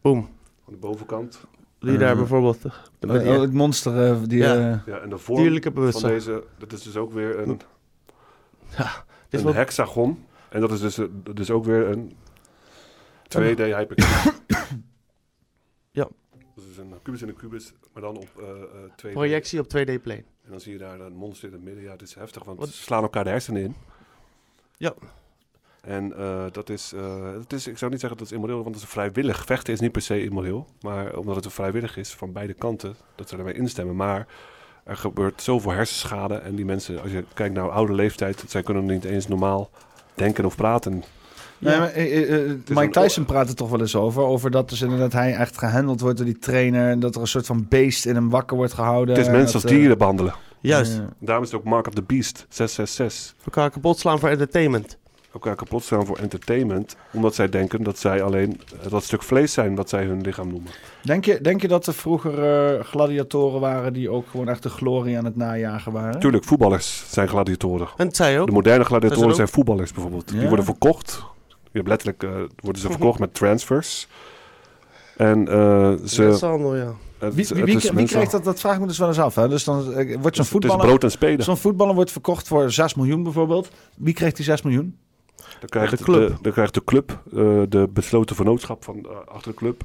Boom. 0.00 0.18
Aan 0.66 0.72
de 0.72 0.76
bovenkant. 0.76 1.40
Die 1.78 1.98
daar 1.98 2.10
Eh, 2.10 2.16
bijvoorbeeld... 2.16 2.64
oh, 2.64 3.14
oh, 3.14 3.40
het 3.40 3.52
monster 3.52 4.10
eh, 4.10 4.22
die... 4.24 4.38
Ja. 4.38 4.82
Ja, 4.86 4.98
en 4.98 5.08
de 5.08 5.18
vorm 5.18 5.40
Dierlijke 5.40 5.70
van 5.72 5.74
bewustzijn. 5.80 6.12
deze, 6.12 6.44
dat 6.58 6.72
is 6.72 6.82
dus 6.82 6.96
ook 6.96 7.12
weer 7.12 7.38
een, 7.38 7.60
Ja, 8.76 9.04
is 9.28 9.42
een 9.42 9.54
hexagon. 9.54 10.24
En 10.48 10.60
dat 10.60 10.72
is 10.72 10.80
dus, 10.80 10.98
dus 11.34 11.50
ook 11.50 11.64
weer 11.64 11.88
een 11.88 12.16
2D 13.28 13.56
hypercube. 13.56 14.32
Ja. 15.90 16.08
Dat 16.54 16.64
is 16.70 16.76
een 16.78 16.94
kubus 17.06 17.22
in 17.22 17.28
een 17.28 17.36
kubus, 17.36 17.72
maar 17.92 18.02
dan 18.02 18.16
op 18.16 18.28
2D. 18.96 19.12
Projectie 19.12 19.60
op 19.60 19.66
2D-plane. 19.66 20.24
En 20.44 20.50
dan 20.50 20.60
zie 20.60 20.72
je 20.72 20.78
daar 20.78 21.00
een 21.00 21.12
monster 21.12 21.48
in 21.48 21.54
het 21.54 21.64
midden. 21.64 21.82
Ja, 21.82 21.90
het 21.90 22.02
is 22.02 22.14
heftig, 22.14 22.44
want 22.44 22.58
Wat- 22.58 22.68
ze 22.68 22.82
slaan 22.82 23.02
elkaar 23.02 23.24
de 23.24 23.30
hersenen 23.30 23.62
in. 23.62 23.74
Ja. 24.76 24.94
En 25.82 26.16
eh, 26.16 26.44
dat 26.52 26.68
is, 26.70 26.92
eh, 26.92 27.32
het 27.32 27.52
is, 27.52 27.66
ik 27.66 27.78
zou 27.78 27.90
niet 27.90 28.00
zeggen 28.00 28.18
dat 28.18 28.28
het 28.28 28.36
immoreel, 28.36 28.62
want 28.62 28.74
het 28.74 28.84
is 28.84 28.90
vrijwillig. 28.90 29.44
Vechten 29.44 29.72
is 29.72 29.80
niet 29.80 29.92
per 29.92 30.02
se 30.02 30.22
immoreel, 30.24 30.66
maar 30.80 31.16
omdat 31.16 31.36
het 31.36 31.44
een 31.44 31.50
vrijwillig 31.50 31.96
is 31.96 32.14
van 32.14 32.32
beide 32.32 32.54
kanten, 32.54 32.96
dat 33.14 33.28
ze 33.28 33.36
ermee 33.36 33.54
instemmen. 33.54 33.96
Maar 33.96 34.26
er 34.84 34.96
gebeurt 34.96 35.42
zoveel 35.42 35.70
hersenschade 35.70 36.34
en 36.34 36.54
die 36.54 36.64
mensen, 36.64 37.00
als 37.02 37.10
je 37.10 37.24
kijkt 37.34 37.54
naar 37.54 37.70
oude 37.70 37.92
leeftijd, 37.92 38.44
zij 38.48 38.62
kunnen 38.62 38.86
niet 38.86 39.04
eens 39.04 39.28
normaal 39.28 39.70
denken 40.14 40.44
of 40.44 40.56
praten. 40.56 41.02
Nee, 41.58 41.78
maar, 41.78 41.90
eh, 41.90 42.22
eh, 42.22 42.50
eh, 42.50 42.56
Mike 42.68 43.00
Tyson 43.00 43.24
praat 43.24 43.48
er 43.48 43.54
toch 43.54 43.70
wel 43.70 43.80
eens 43.80 43.96
over. 43.96 44.22
Over 44.22 44.50
dat 44.50 44.68
dus 44.68 44.82
inderdaad 44.82 45.12
hij 45.12 45.34
echt 45.34 45.58
gehandeld 45.58 46.00
wordt 46.00 46.16
door 46.16 46.26
die 46.26 46.38
trainer. 46.38 46.90
En 46.90 47.00
dat 47.00 47.14
er 47.14 47.20
een 47.20 47.26
soort 47.26 47.46
van 47.46 47.66
beest 47.68 48.06
in 48.06 48.14
hem 48.14 48.30
wakker 48.30 48.56
wordt 48.56 48.72
gehouden. 48.72 49.14
Het 49.14 49.24
is 49.24 49.30
en 49.30 49.36
mensen 49.36 49.54
als 49.54 49.70
dieren 49.70 49.98
behandelen. 49.98 50.34
Juist. 50.60 50.92
Ja. 50.92 51.08
Daarom 51.18 51.44
is 51.44 51.50
het 51.50 51.60
ook 51.60 51.66
Mark 51.66 51.86
of 51.86 51.94
the 51.94 52.02
Beast, 52.02 52.46
666. 52.48 53.34
Elkaar 53.44 53.70
kapot 53.70 53.98
slaan 53.98 54.18
voor 54.18 54.28
entertainment. 54.28 54.98
Elkaar 55.36 55.54
kapot 55.54 55.84
staan 55.84 56.06
voor 56.06 56.16
entertainment, 56.16 56.96
omdat 57.12 57.34
zij 57.34 57.48
denken 57.48 57.82
dat 57.82 57.98
zij 57.98 58.22
alleen 58.22 58.60
dat 58.88 59.04
stuk 59.04 59.22
vlees 59.22 59.52
zijn 59.52 59.74
wat 59.74 59.88
zij 59.88 60.04
hun 60.04 60.20
lichaam 60.20 60.48
noemen. 60.48 60.70
Denk 61.02 61.24
je, 61.24 61.40
denk 61.40 61.60
je 61.60 61.68
dat 61.68 61.86
er 61.86 61.94
vroeger 61.94 62.42
eh, 62.42 62.84
gladiatoren 62.84 63.60
waren 63.60 63.92
die 63.92 64.10
ook 64.10 64.26
gewoon 64.30 64.48
echt 64.48 64.62
de 64.62 64.68
glorie 64.68 65.18
aan 65.18 65.24
het 65.24 65.36
najagen 65.36 65.92
waren? 65.92 66.20
Tuurlijk, 66.20 66.44
voetballers 66.44 67.04
zijn 67.08 67.28
gladiatoren. 67.28 67.88
En 67.96 68.06
het 68.06 68.16
zei 68.16 68.38
ook. 68.38 68.46
De 68.46 68.52
moderne 68.52 68.84
gladiatoren 68.84 69.34
zijn 69.34 69.48
voetballers 69.48 69.92
bijvoorbeeld. 69.92 70.30
Ja. 70.30 70.38
Die 70.38 70.48
worden 70.48 70.64
verkocht. 70.64 71.22
Je 71.76 71.82
hebt 71.82 71.88
letterlijk 71.88 72.22
eh, 72.22 72.30
worden 72.62 72.82
ze 72.82 72.90
verkocht 72.90 73.18
met 73.18 73.34
transfers. 73.34 74.08
En 75.16 75.48
eh 75.48 75.94
ze. 76.04 76.22
Mensenhandel, 76.22 76.76
ja. 76.76 76.94
het 77.18 77.34
Wie, 77.34 77.46
wie, 77.48 77.64
wie, 77.64 77.90
wie 77.92 78.06
krijgt 78.06 78.30
dat? 78.30 78.44
Dat 78.44 78.60
vraag 78.60 78.74
ik 78.74 78.80
me 78.80 78.86
dus 78.86 78.98
wel 78.98 79.08
eens 79.08 79.18
af. 79.18 79.34
Hè? 79.34 79.48
Dus 79.48 79.64
dan 79.64 79.78
eh, 79.78 79.84
wordt 79.84 80.06
zo'n 80.06 80.22
Het 80.22 80.38
is 80.38 80.48
voetballer... 80.48 80.86
brood 80.86 81.04
en 81.04 81.10
spelen. 81.10 81.44
Zo'n 81.44 81.56
voetballer 81.56 81.94
wordt 81.94 82.12
verkocht 82.12 82.48
voor 82.48 82.70
6 82.70 82.94
miljoen 82.94 83.22
bijvoorbeeld. 83.22 83.70
Wie 83.96 84.14
krijgt 84.14 84.36
die 84.36 84.44
6 84.44 84.62
miljoen? 84.62 84.98
Dan 85.36 85.68
krijgt 85.68 85.90
de 85.90 85.96
de 85.96 86.02
club. 86.04 86.26
club, 86.26 86.42
dan 86.42 86.52
krijgt 86.52 86.74
de, 86.74 86.84
club 86.84 87.22
eh, 87.26 87.62
de 87.68 87.88
besloten 87.92 88.36
vernootschap 88.36 88.84
van 88.84 89.28
achter 89.28 89.50
de 89.50 89.56
club. 89.56 89.84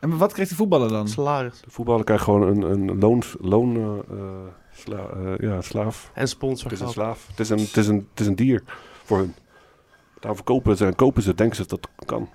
En 0.00 0.18
wat 0.18 0.32
krijgt 0.32 0.50
die 0.50 0.58
voetballer 0.58 0.88
dan? 0.88 1.08
Salaris. 1.08 1.60
De 1.60 1.70
voetballer 1.70 2.04
krijgt 2.04 2.24
gewoon 2.24 2.42
een, 2.42 2.62
een 2.62 2.98
loon, 2.98 3.22
loon 3.40 3.76
eh, 3.76 4.16
eh, 4.16 4.24
sla, 4.72 5.06
ja, 5.38 5.60
slaaf. 5.60 6.10
En 6.14 6.28
sponsor. 6.28 6.70
Het 6.70 6.80
is 6.80 6.86
een 6.86 6.92
slaaf. 6.92 7.26
Het 7.30 7.40
is 7.40 7.48
een, 7.48 7.58
het 7.58 7.76
is 7.76 7.86
een, 7.86 8.06
het 8.10 8.20
is 8.20 8.26
een 8.26 8.36
dier 8.36 8.62
voor 9.04 9.18
hun. 9.18 9.34
Daarom 10.20 10.36
verkopen 10.36 10.76
ze 10.76 10.86
en 10.86 10.94
kopen 10.94 11.22
ze, 11.22 11.34
denken 11.34 11.56
ze 11.56 11.64
dat 11.66 11.70
dat 11.96 12.06
kan. 12.06 12.28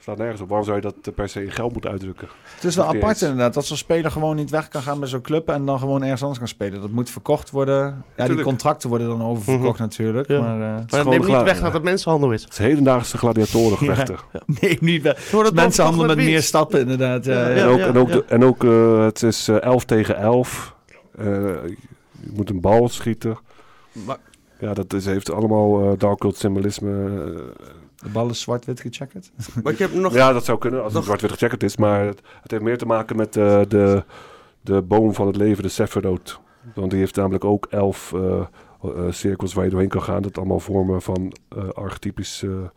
Staat 0.00 0.18
nergens 0.18 0.40
op. 0.40 0.48
Waarom 0.48 0.66
zou 0.66 0.76
je 0.78 0.82
dat 0.82 0.94
eh, 1.02 1.14
per 1.14 1.28
se 1.28 1.44
in 1.44 1.50
geld 1.50 1.72
moeten 1.72 1.90
uitdrukken? 1.90 2.28
Het 2.54 2.64
is 2.64 2.76
wel 2.76 2.84
apart 2.84 3.04
eens. 3.04 3.22
inderdaad 3.22 3.54
dat 3.54 3.66
zo'n 3.66 3.76
speler 3.76 4.10
gewoon 4.10 4.36
niet 4.36 4.50
weg 4.50 4.68
kan 4.68 4.82
gaan 4.82 4.98
bij 5.00 5.08
zo'n 5.08 5.20
club 5.20 5.48
en 5.48 5.64
dan 5.66 5.78
gewoon 5.78 6.02
ergens 6.02 6.20
anders 6.20 6.38
kan 6.38 6.48
spelen. 6.48 6.80
Dat 6.80 6.90
moet 6.90 7.10
verkocht 7.10 7.50
worden. 7.50 8.04
Ja, 8.16 8.26
die 8.28 8.40
contracten 8.42 8.88
worden 8.88 9.08
dan 9.08 9.22
oververkocht 9.22 9.78
natuurlijk. 9.78 10.28
Ja. 10.28 10.40
Maar, 10.40 10.54
eh, 10.54 10.58
Maar 10.60 10.80
dat 10.86 11.00
gewoon 11.00 11.10
neemt 11.18 11.26
niet 11.32 11.42
weg 11.42 11.60
dat 11.60 11.72
het 11.72 11.82
mensenhandel 11.82 12.32
is. 12.32 12.42
Het 12.42 12.52
is 12.52 12.58
hedendaagse 12.58 13.18
gladiatorengevechten. 13.18 14.16
nee, 14.60 14.78
niet 14.80 15.02
weg. 15.02 15.28
Door 15.30 15.44
het 15.44 15.54
Mensen 15.54 15.84
handelen 15.84 16.16
met 16.16 16.24
meer 16.24 16.42
stappen 16.42 16.80
inderdaad. 16.80 17.24
Ja, 17.24 17.48
Ja, 17.48 17.48
ja. 17.48 17.62
en 17.62 17.68
ook, 17.68 17.78
ja, 17.78 17.86
en 17.86 17.96
ook, 17.98 18.08
ja. 18.08 18.14
de- 18.14 18.24
en 18.28 18.44
ook 18.44 18.64
eh, 18.64 19.04
het 19.04 19.22
is 19.22 19.48
eh 19.48 19.60
11 19.62 19.84
tegen 19.84 20.16
11. 20.16 20.74
Eh, 21.18 21.24
je 21.26 22.30
moet 22.32 22.50
een 22.50 22.60
bal 22.60 22.88
schieten. 22.88 23.38
Maar- 23.92 24.18
Ja, 24.60 24.74
dat 24.74 24.92
is, 24.92 25.04
heeft 25.06 25.30
allemaal 25.30 25.82
eh 25.82 25.98
dark 25.98 26.18
cult 26.18 26.36
symbolisme. 26.36 26.90
eh, 26.90 27.64
De 27.96 28.08
bal 28.12 28.28
is 28.30 28.40
zwart-wit 28.40 28.80
gecheckerd. 28.80 29.30
Maar 29.62 29.72
ik 29.72 29.78
heb 29.78 29.92
nog... 29.94 30.12
Ja, 30.14 30.32
dat 30.32 30.44
zou 30.44 30.58
kunnen 30.58 30.82
als 30.82 30.94
het 30.94 31.04
zwart-wit 31.04 31.30
gecheckerd 31.30 31.62
is. 31.62 31.76
Maar 31.76 32.04
het, 32.06 32.20
het 32.42 32.50
heeft 32.50 32.62
meer 32.62 32.78
te 32.78 32.86
maken 32.86 33.16
met 33.16 33.36
eh, 33.36 33.60
de, 33.68 34.04
de 34.60 34.82
boom 34.82 35.14
van 35.14 35.26
het 35.26 35.36
leven, 35.36 35.62
de 35.62 35.68
Sephiroth. 35.68 36.40
Want 36.74 36.90
die 36.90 36.98
heeft 37.00 37.16
namelijk 37.16 37.44
ook 37.44 37.66
elf 37.70 38.12
eh, 38.12 38.40
eh, 38.82 38.90
cirkels 39.10 39.54
waar 39.54 39.64
je 39.64 39.70
doorheen 39.70 39.88
kan 39.88 40.02
gaan. 40.02 40.22
Dat 40.22 40.36
allemaal 40.38 40.60
vormen 40.60 41.02
van 41.02 41.32
eh 41.48 41.68
archetypische 41.68 42.70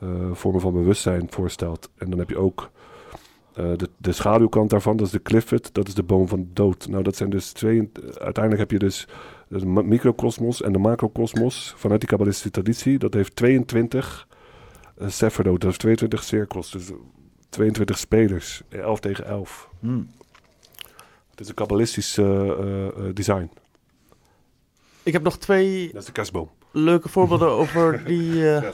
eh, 0.00 0.08
vormen 0.32 0.60
van 0.60 0.72
bewustzijn 0.72 1.26
voorstelt. 1.30 1.88
En 1.98 2.10
dan 2.10 2.18
heb 2.18 2.28
je 2.28 2.38
ook 2.38 2.70
eh, 3.54 3.64
de, 3.76 3.88
de 3.96 4.12
schaduwkant 4.12 4.70
daarvan, 4.70 4.96
dat 4.96 5.06
is 5.06 5.12
de 5.12 5.22
Clifford. 5.22 5.74
Dat 5.74 5.88
is 5.88 5.94
de 5.94 6.02
boom 6.02 6.28
van 6.28 6.38
de 6.40 6.52
dood. 6.52 6.88
Nou, 6.88 7.02
dat 7.02 7.16
zijn 7.16 7.30
dus 7.30 7.52
twee... 7.52 7.90
uiteindelijk 8.18 8.58
heb 8.58 8.70
je 8.70 8.78
dus 8.86 9.08
de 9.48 9.66
ma- 9.66 9.82
microcosmos 9.82 10.62
en 10.62 10.72
de 10.72 10.78
macrocosmos 10.78 11.74
vanuit 11.76 12.00
die 12.00 12.08
kabbalistische 12.08 12.50
traditie. 12.50 12.98
Dat 12.98 13.14
heeft 13.14 13.36
22 13.36 14.28
uh, 15.02 15.08
Sephiroth, 15.08 15.54
dat 15.60 15.62
heeft 15.68 15.78
22 15.80 16.22
cirkels. 16.22 16.70
Dus 16.70 16.90
22 17.48 17.98
spelers, 17.98 18.62
11 18.68 19.00
tegen 19.00 19.26
11. 19.26 19.68
Hmm. 19.80 20.10
Het 21.30 21.40
is 21.40 21.48
een 21.48 21.54
kabbalistisch 21.54 22.18
eh, 22.18 22.48
eh, 22.48 22.86
eh, 22.86 22.92
design. 23.14 23.50
Ik 25.02 25.12
heb 25.12 25.22
nog 25.22 25.38
twee 25.38 25.86
Dat 25.92 26.00
is 26.00 26.06
de 26.06 26.12
kerstboom. 26.12 26.50
leuke 26.72 27.08
voorbeelden 27.08 27.48
over 27.48 28.04
die... 28.04 28.54
eh, 28.54 28.72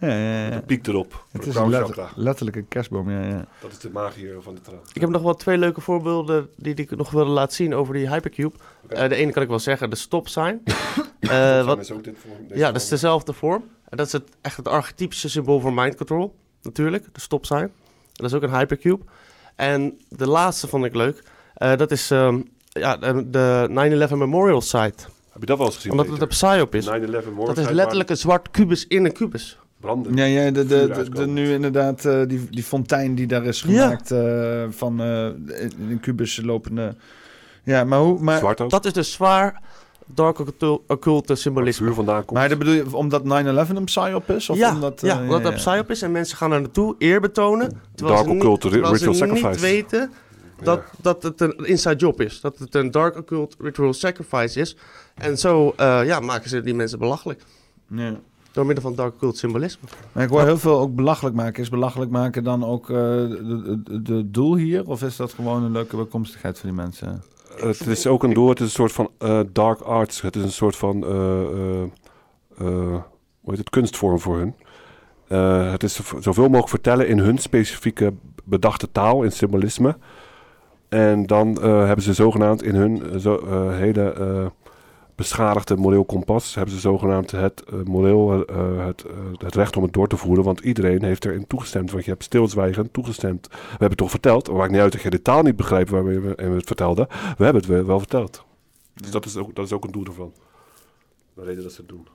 Ja, 0.00 0.08
ja, 0.08 0.44
ja. 0.44 0.50
De 0.50 0.62
piek 0.62 0.86
erop. 0.86 1.24
Het 1.32 1.46
is 1.46 1.54
letterlijk 2.14 2.56
een 2.56 2.68
kerstboom, 2.68 3.10
ja, 3.10 3.20
ja. 3.26 3.46
Dat 3.60 3.70
is 3.70 3.78
de 3.78 3.90
magie 3.90 4.30
van 4.40 4.54
de 4.54 4.60
traan. 4.60 4.78
Ik 4.92 5.00
heb 5.00 5.10
nog 5.10 5.22
wel 5.22 5.34
twee 5.34 5.58
leuke 5.58 5.80
voorbeelden 5.80 6.48
die 6.56 6.74
ik 6.74 6.96
nog 6.96 7.10
wilde 7.10 7.30
laten 7.30 7.56
zien 7.56 7.74
over 7.74 7.94
die 7.94 8.08
Hypercube. 8.08 8.54
Eh, 8.88 9.08
de 9.08 9.14
ene 9.14 9.32
kan 9.32 9.42
ik 9.42 9.48
wel 9.48 9.58
zeggen, 9.58 9.90
de 9.90 9.96
stop 9.96 10.28
sign. 10.28 10.62
Eh, 11.18 11.64
wat, 11.66 11.78
is 11.78 11.90
ook 11.90 12.04
dit 12.04 12.16
vorm- 12.18 12.58
ja, 12.58 12.72
dat 12.72 12.82
is 12.82 12.88
dezelfde 12.88 13.32
vorm. 13.32 13.64
En 13.88 13.96
dat 13.96 14.06
is 14.06 14.12
het, 14.12 14.22
echt 14.40 14.56
het 14.56 14.68
archetypische 14.68 15.28
symbool 15.28 15.60
voor 15.60 15.72
mind 15.72 15.94
control, 15.96 16.34
natuurlijk, 16.62 17.04
de 17.12 17.20
stop 17.20 17.46
sign. 17.46 17.60
En 17.60 17.70
dat 18.12 18.26
is 18.26 18.34
ook 18.34 18.42
een 18.42 18.56
Hypercube. 18.56 19.04
En 19.56 19.98
de 20.08 20.26
laatste 20.28 20.68
vond 20.68 20.84
ik 20.84 20.94
leuk. 20.94 21.22
Eh, 21.54 21.76
dat 21.76 21.90
is 21.90 22.10
ehm, 22.10 22.40
ja, 22.68 22.96
de, 22.96 23.30
de 23.30 24.08
9-11 24.10 24.16
Memorial 24.16 24.60
Site. 24.60 25.04
Heb 25.30 25.40
je 25.40 25.46
dat 25.46 25.58
wel 25.58 25.66
eens 25.66 25.76
gezien? 25.76 25.90
Omdat 25.90 26.08
het 26.08 26.20
een 26.20 26.28
psyop 26.28 26.74
is. 26.74 26.86
9/11 26.86 26.90
Memorial 26.90 27.44
Dat 27.46 27.58
is 27.58 27.68
letterlijk 27.70 28.10
een 28.10 28.16
zwart 28.16 28.50
kubus 28.50 28.86
in 28.86 29.04
een 29.04 29.12
kubus. 29.12 29.58
Branden. 29.80 30.14
Ja, 30.16 30.24
ja 30.24 30.50
de, 30.50 30.66
de, 30.66 30.88
de, 30.94 31.10
de- 31.10 31.26
nu 31.26 31.52
inderdaad 31.52 32.04
eh, 32.04 32.20
die, 32.26 32.46
die 32.50 32.62
fontein 32.62 33.14
die 33.14 33.26
daar 33.26 33.44
is 33.44 33.64
Ja. 33.66 33.82
gemaakt 33.82 34.10
eh, 34.10 34.64
van 34.70 35.00
eh, 35.00 35.26
in 35.88 35.98
kubus 36.00 36.40
lopende... 36.44 36.94
Ja, 37.64 37.84
maar 37.84 37.98
hoe... 37.98 38.20
Maar, 38.20 38.38
Zwart 38.38 38.60
ook. 38.60 38.70
Dat 38.70 38.84
is 38.84 38.92
dus 38.92 39.12
zwaar 39.12 39.62
dark 40.06 40.38
occult- 40.38 40.82
occulte 40.86 41.34
symbolisme. 41.34 41.86
Vuur 41.86 41.94
vandaan 41.94 42.24
komt. 42.24 42.38
Maar 42.38 42.48
dat 42.48 42.58
bedoel 42.58 42.74
je 42.74 42.96
omdat 42.96 43.22
9-11 43.22 43.26
een 43.74 43.84
psyop 43.84 44.30
is? 44.30 44.50
Of 44.50 44.56
ja, 44.56 44.74
omdat, 44.74 45.00
ja, 45.00 45.14
eh, 45.16 45.20
omdat 45.22 45.42
het 45.42 45.46
een 45.52 45.54
psyop 45.54 45.90
is 45.90 46.02
en 46.02 46.12
mensen 46.12 46.36
gaan 46.36 46.52
er 46.52 46.60
naartoe 46.60 46.94
eer 46.98 47.20
betonen. 47.20 47.80
Terwijl 47.94 48.16
Dark 48.38 48.62
ritual 48.62 49.14
ze 49.14 49.26
niet 49.26 49.60
weten 49.60 50.12
dat, 50.62 50.82
dat 51.00 51.22
het 51.22 51.40
een 51.40 51.56
inside 51.56 51.96
job 51.96 52.20
is. 52.20 52.40
Dat 52.40 52.58
het 52.58 52.74
een 52.74 52.90
dark 52.90 53.16
occult 53.16 53.56
ritual 53.60 53.92
sacrifice 53.92 54.60
is. 54.60 54.76
En 55.14 55.38
zo 55.38 55.72
eh, 55.76 56.00
ja, 56.04 56.20
maken 56.20 56.48
ze 56.50 56.60
die 56.60 56.74
mensen 56.74 56.98
belachelijk. 56.98 57.42
Ja. 57.88 58.20
Door 58.58 58.66
middel 58.66 58.84
van 58.84 58.94
dark 58.94 59.14
occult 59.14 59.36
symbolisme. 59.36 59.88
Maar 60.12 60.24
ik 60.24 60.30
hoor 60.30 60.42
heel 60.42 60.58
veel 60.58 60.78
ook 60.78 60.94
belachelijk 60.94 61.36
maken. 61.36 61.62
Is 61.62 61.68
belachelijk 61.68 62.10
maken 62.10 62.44
dan 62.44 62.64
ook 62.64 62.90
eh, 62.90 62.96
de, 62.96 63.80
de, 63.84 64.02
de 64.02 64.30
doel 64.30 64.56
hier? 64.56 64.88
Of 64.88 65.02
is 65.02 65.16
dat 65.16 65.32
gewoon 65.32 65.62
een 65.62 65.72
leuke 65.72 65.96
bijkomstigheid 65.96 66.58
voor 66.58 66.68
die 66.68 66.78
mensen? 66.78 67.22
Het 67.56 67.86
is 67.86 68.06
ook 68.06 68.22
een 68.22 68.32
doel, 68.34 68.48
het 68.48 68.58
is 68.60 68.64
een 68.64 68.70
soort 68.70 68.92
van 68.92 69.10
eh, 69.18 69.40
dark 69.52 69.80
arts. 69.80 70.20
Het 70.20 70.36
is 70.36 70.42
een 70.42 70.52
soort 70.52 70.76
van, 70.76 71.04
eh, 71.04 71.40
eh, 71.42 71.82
eh, 72.58 73.00
hoe 73.40 73.50
heet 73.50 73.58
het, 73.58 73.70
kunstvorm 73.70 74.20
voor 74.20 74.36
hun. 74.36 74.54
Eh, 75.28 75.70
het 75.70 75.82
is 75.82 75.94
zov- 75.94 76.22
zoveel 76.22 76.44
mogelijk 76.44 76.68
vertellen 76.68 77.08
in 77.08 77.18
hun 77.18 77.38
specifieke 77.38 78.12
bedachte 78.44 78.92
taal, 78.92 79.22
in 79.22 79.32
symbolisme. 79.32 79.96
En 80.88 81.26
dan 81.26 81.62
eh, 81.62 81.84
hebben 81.86 82.04
ze 82.04 82.12
zogenaamd 82.12 82.62
in 82.62 82.74
hun 82.74 83.10
eh, 83.10 83.18
zo, 83.18 83.36
eh, 83.36 83.76
hele 83.76 84.12
eh, 84.12 84.46
beschadigde 85.18 85.76
moreel 85.76 86.04
kompas... 86.04 86.54
hebben 86.54 86.74
ze 86.74 86.80
zogenaamd 86.80 87.30
het 87.30 87.62
eh, 87.64 87.74
moreel, 87.84 88.46
eh, 88.46 88.86
het, 88.86 89.04
eh, 89.04 89.12
het 89.38 89.54
recht 89.54 89.76
om 89.76 89.82
het 89.82 89.92
door 89.92 90.08
te 90.08 90.16
voeren. 90.16 90.44
Want 90.44 90.60
iedereen 90.60 91.02
heeft 91.02 91.24
erin 91.24 91.46
toegestemd. 91.46 91.90
Want 91.90 92.04
je 92.04 92.10
hebt 92.10 92.24
stilzwijgend 92.24 92.92
toegestemd. 92.92 93.46
We 93.50 93.56
hebben 93.68 93.88
het 93.88 93.96
toch 93.98 94.10
verteld. 94.10 94.46
Het 94.46 94.56
maakt 94.56 94.70
niet 94.70 94.80
uit 94.80 94.92
dat 94.92 95.02
je 95.02 95.10
de 95.10 95.22
taal 95.22 95.42
niet 95.42 95.56
begrijpt 95.56 95.90
waarmee 95.90 96.18
we, 96.18 96.34
en 96.34 96.50
we 96.50 96.56
het 96.56 96.66
vertelden. 96.66 97.06
We 97.08 97.44
hebben 97.44 97.62
het 97.62 97.66
wel, 97.66 97.84
wel 97.84 97.98
verteld. 97.98 98.44
Dus 98.94 99.10
dat 99.10 99.24
is, 99.24 99.36
ook, 99.36 99.54
dat 99.54 99.64
is 99.64 99.72
ook 99.72 99.84
een 99.84 99.92
doel 99.92 100.04
ervan. 100.04 100.32
De 101.34 101.44
reden 101.44 101.62
dat 101.62 101.72
ze 101.72 101.80
het 101.80 101.88
doen. 101.88 102.06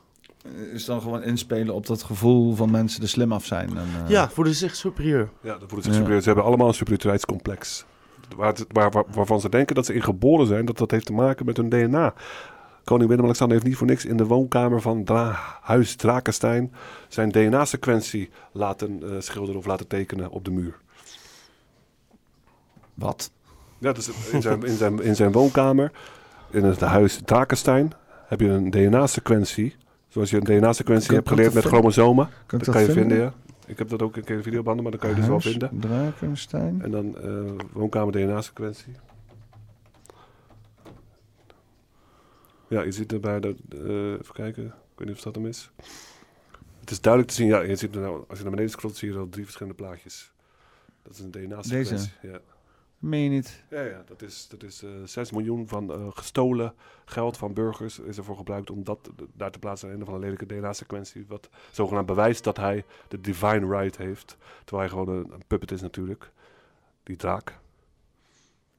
Is 0.73 0.85
dan 0.85 1.01
gewoon 1.01 1.23
inspelen 1.23 1.73
op 1.73 1.85
dat 1.85 2.03
gevoel 2.03 2.55
van 2.55 2.71
mensen 2.71 2.99
die 2.99 3.09
slim 3.09 3.31
af 3.31 3.45
zijn. 3.45 3.69
En, 3.77 3.87
eh, 4.03 4.09
Ja, 4.09 4.29
voelen 4.29 4.53
ze 4.53 4.59
zich 4.59 4.75
superieur. 4.75 5.29
Ja, 5.41 5.57
dat 5.57 5.69
voelt 5.69 5.83
zich 5.83 5.93
superieur. 5.93 6.19
Ze 6.21 6.25
hebben 6.27 6.45
allemaal 6.45 6.67
een 6.67 6.73
superioriteitscomplex. 6.73 7.85
Waar, 8.35 8.55
waar- 8.67 9.05
waarvan 9.13 9.41
ze 9.41 9.49
denken 9.49 9.75
dat 9.75 9.85
ze 9.85 9.93
in 9.93 10.03
geboren 10.03 10.47
zijn, 10.47 10.65
dat 10.65 10.77
dat 10.77 10.91
heeft 10.91 11.05
te 11.05 11.13
maken 11.13 11.45
met 11.45 11.57
hun 11.57 11.69
DNA. 11.69 12.13
Koning 12.83 13.09
Willem-Alexander 13.09 13.55
heeft 13.55 13.69
niet 13.69 13.77
voor 13.77 13.87
niks 13.87 14.05
in 14.05 14.17
de 14.17 14.25
woonkamer 14.25 14.81
van 14.81 15.03
Dra 15.03 15.35
Huis 15.61 15.95
Drakenstein 15.95 16.73
zijn 17.07 17.31
DNA-sequentie 17.31 18.29
laten 18.51 19.03
eh, 19.03 19.09
schilderen 19.19 19.59
of 19.59 19.65
laten 19.65 19.87
tekenen 19.87 20.29
op 20.31 20.45
de 20.45 20.51
muur. 20.51 20.75
Wat? 22.93 23.31
Ja, 23.77 23.93
dus 23.93 24.09
in 24.31 24.41
zijn, 24.41 24.63
in 24.63 24.75
zijn, 24.75 25.01
in 25.01 25.15
zijn 25.15 25.31
woonkamer, 25.31 25.91
in 26.49 26.63
het 26.63 26.79
huis 26.79 27.21
Drakenstein, 27.25 27.91
heb 28.27 28.39
je 28.39 28.47
een 28.47 28.69
DNA-sequentie. 28.69 29.75
Zoals 30.07 30.29
je 30.29 30.37
een 30.37 30.43
DNA-sequentie 30.43 31.15
hebt 31.15 31.27
geleerd 31.27 31.53
met 31.53 31.65
chromosomen. 31.65 32.29
Kan 32.45 32.57
dat 32.57 32.65
dat 32.65 32.75
kan 32.75 32.83
je 32.83 32.91
vinden? 32.91 33.17
ja. 33.17 33.33
Ik 33.65 33.77
heb 33.77 33.89
dat 33.89 34.01
ook 34.01 34.15
een 34.15 34.23
keer 34.23 34.35
in 34.35 34.43
videobanden, 34.43 34.83
maar 34.83 34.91
dan 34.91 35.01
kan 35.01 35.09
je 35.09 35.15
dus 35.15 35.25
wel 35.25 35.39
Huis 35.41 35.57
vinden. 35.57 35.79
Drakenstein. 35.79 36.81
En 36.81 36.91
dan 36.91 37.17
eh, 37.17 37.65
woonkamer 37.71 38.13
DNA-sequentie. 38.13 38.93
Ja, 42.73 42.81
je 42.81 42.91
ziet 42.91 43.11
erbij 43.13 43.39
dat... 43.39 43.55
eh, 43.69 44.11
even 44.11 44.33
kijken. 44.33 44.65
Ik 44.65 44.99
weet 44.99 45.07
niet 45.07 45.15
of 45.17 45.23
dat 45.23 45.35
hem 45.35 45.45
is. 45.45 45.71
Het 46.79 46.91
is 46.91 47.01
duidelijk 47.01 47.33
te 47.33 47.39
zien. 47.39 47.47
Ja, 47.47 47.61
je 47.61 47.75
ziet 47.75 47.95
er 47.95 48.01
nou, 48.01 48.23
als 48.27 48.37
je 48.37 48.43
naar 48.43 48.51
beneden 48.51 48.71
scrolt, 48.71 48.97
zie 48.97 49.11
je 49.11 49.17
al 49.17 49.29
drie 49.29 49.43
verschillende 49.43 49.77
plaatjes. 49.77 50.31
Dat 51.03 51.13
is 51.13 51.19
een 51.19 51.31
DNA-sequentie. 51.31 51.95
Deze? 51.95 52.09
Ja. 52.21 52.39
Meen 52.99 53.23
je 53.23 53.29
niet? 53.29 53.63
Ja, 53.69 53.81
ja, 53.81 54.03
dat 54.05 54.21
is, 54.21 54.47
dat 54.47 54.63
is 54.63 54.83
eh 54.83 54.89
6 55.05 55.31
miljoen 55.31 55.67
van 55.67 55.91
eh, 55.91 56.07
gestolen 56.09 56.73
geld 57.05 57.37
van 57.37 57.53
burgers 57.53 57.99
is 57.99 58.17
ervoor 58.17 58.37
gebruikt 58.37 58.69
om 58.69 58.83
dat 58.83 59.09
daar 59.33 59.51
te 59.51 59.59
plaatsen 59.59 59.91
in 59.91 59.99
een 59.99 60.05
van 60.05 60.13
een 60.13 60.19
lelijke 60.19 60.45
DNA-sequentie. 60.45 61.25
Wat 61.27 61.49
zogenaamd 61.71 62.05
bewijst 62.05 62.43
dat 62.43 62.57
hij 62.57 62.85
de 63.07 63.21
divine 63.21 63.77
right 63.77 63.97
heeft. 63.97 64.37
Terwijl 64.65 64.89
hij 64.89 64.97
gewoon 64.99 65.17
een, 65.17 65.31
een 65.33 65.43
puppet 65.47 65.71
is 65.71 65.81
natuurlijk. 65.81 66.31
Die 67.03 67.15
draak. 67.15 67.59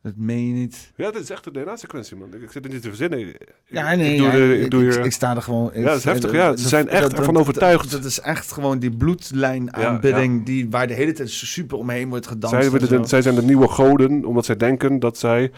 Dat 0.05 0.17
meen 0.17 0.47
je 0.47 0.53
niet. 0.53 0.93
Ja, 0.97 1.11
dit 1.11 1.23
is 1.23 1.31
echt 1.31 1.47
een 1.47 1.53
DNA-sequentie, 1.53 2.17
man. 2.17 2.29
Ik, 2.35 2.51
zit 2.51 2.65
er 2.65 2.71
niet 2.71 2.83
te 2.83 2.89
verzinnen. 2.89 3.19
Ja, 3.67 3.91
ik 3.91 3.99
nee, 3.99 4.17
doe 4.17 4.27
ja, 4.27 4.33
er- 4.33 4.61
ik, 4.61 4.71
doe 4.71 4.87
ik- 4.87 4.93
hier- 4.93 5.05
ik 5.05 5.13
sta 5.13 5.37
er 5.37 5.43
gewoon... 5.43 5.71
Ja, 5.75 5.83
dat 5.83 5.97
is 5.97 6.05
heftig. 6.05 6.33
Ja, 6.33 6.57
ze 6.57 6.69
zijn 6.69 6.89
echt 6.89 7.13
ervan 7.13 7.37
overtuigd. 7.37 7.91
Dat, 7.91 8.05
is 8.05 8.21
echt 8.21 8.53
gewoon 8.53 8.79
die 8.79 8.97
bloedlijn 8.97 9.75
aanbidding 9.75 10.45
Die, 10.47 10.71
waar 10.71 10.87
de 10.87 10.95
hele 10.95 11.13
tijd 11.13 11.31
super 11.31 11.79
omheen 11.79 12.09
wordt 12.09 12.27
gedanst. 12.27 12.71
Zij, 12.71 13.23
de, 13.23 13.23
zijn 13.23 13.35
de 13.35 13.43
nieuwe 13.43 13.69
goden, 13.69 14.25
omdat 14.25 14.45
zij 14.45 14.57
denken 14.57 14.99
dat 14.99 15.19
zij 15.19 15.51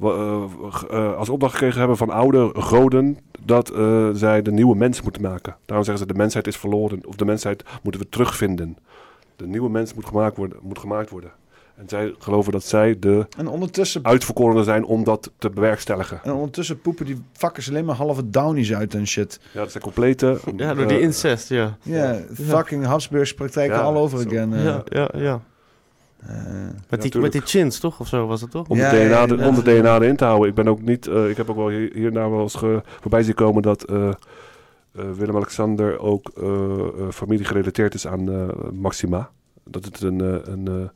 eh, 0.00 0.42
eh, 0.90 1.16
als 1.16 1.28
opdracht 1.28 1.52
gekregen 1.54 1.78
hebben 1.78 1.96
van 1.96 2.10
oude 2.10 2.50
goden 2.54 3.18
dat 3.44 3.70
eh, 3.70 4.08
zij 4.12 4.42
de 4.42 4.52
nieuwe 4.52 4.76
mens 4.76 5.02
moeten 5.02 5.22
maken. 5.22 5.56
Daarom 5.64 5.84
zeggen 5.84 6.06
ze 6.06 6.12
de 6.12 6.18
mensheid 6.18 6.46
is 6.46 6.56
verloren, 6.56 7.06
of 7.06 7.16
de 7.16 7.24
mensheid 7.24 7.64
moeten 7.82 8.00
we 8.00 8.08
terugvinden. 8.08 8.76
De 9.36 9.46
nieuwe 9.46 9.70
mens 9.70 9.94
moet 9.94 10.06
gemaakt 10.06 10.36
worden. 10.36 10.58
Moet 10.62 10.78
gemaakt 10.78 11.10
worden. 11.10 11.30
En 11.80 11.88
zij 11.88 12.14
geloven 12.18 12.52
dat 12.52 12.64
zij 12.64 12.98
de 12.98 13.26
En 13.38 13.46
ondertussen, 13.48 14.04
uitverkorenen 14.04 14.64
zijn 14.64 14.84
om 14.84 15.04
dat 15.04 15.30
te 15.38 15.50
bewerkstelligen. 15.50 16.20
en 16.22 16.32
ondertussen 16.32 16.80
poepen 16.80 17.06
die 17.06 17.22
vakkers 17.32 17.68
alleen 17.68 17.84
maar 17.84 17.94
halve 17.96 18.30
downies 18.30 18.74
uit 18.74 18.94
en 18.94 19.06
shit. 19.06 19.40
Ja, 19.52 19.60
dat 19.60 19.70
zijn 19.70 19.82
complete... 19.82 20.38
Ja, 20.56 20.74
door 20.74 20.86
die 20.86 20.96
eh, 20.96 21.02
incest, 21.02 21.48
ja. 21.48 21.76
Ja, 21.82 22.18
fucking 22.34 22.84
Habsburgs 22.84 23.34
praktijken 23.34 23.76
Ja, 23.76 23.82
all 23.82 23.94
over 23.96 24.20
zo. 24.20 24.26
again. 24.28 24.52
eh. 24.52 24.64
Ja, 24.64 24.82
ja, 24.88 25.08
ja. 25.14 25.40
Met, 26.88 27.02
die, 27.02 27.18
met 27.20 27.32
die 27.32 27.40
chins, 27.44 27.78
toch? 27.78 28.00
Of 28.00 28.06
zo 28.08 28.26
was 28.26 28.40
het 28.40 28.50
toch? 28.50 28.68
Om, 28.68 28.76
Ja, 28.76 28.90
de, 28.90 28.96
DNA, 28.96 29.08
ja, 29.20 29.26
de- 29.26 29.36
ja. 29.36 29.48
om 29.48 29.54
de 29.54 29.62
DNA 29.62 29.94
erin 29.94 30.16
te 30.16 30.24
houden. 30.24 30.48
Ik 30.48 30.54
ben 30.54 30.68
ook 30.68 30.82
niet. 30.82 31.06
eh, 31.06 31.28
ik 31.30 31.36
heb 31.36 31.50
ook 31.50 31.56
wel 31.56 31.68
hier, 31.68 31.90
hierna 31.94 32.30
wel 32.30 32.40
eens 32.40 32.54
ge- 32.54 32.82
voorbij 33.00 33.22
zien 33.22 33.34
komen 33.34 33.62
dat 33.62 33.82
eh, 33.84 34.08
eh, 34.08 34.14
Willem-Alexander 35.16 35.98
ook 35.98 36.30
eh, 36.36 36.44
eh, 36.48 37.10
familie 37.10 37.44
gerelateerd 37.44 37.94
is 37.94 38.06
aan 38.06 38.32
eh, 38.32 38.48
Maxima. 38.72 39.30
Dat 39.64 39.84
het 39.84 40.00
een, 40.00 40.20
eh, 40.20 40.52
een 40.54 40.90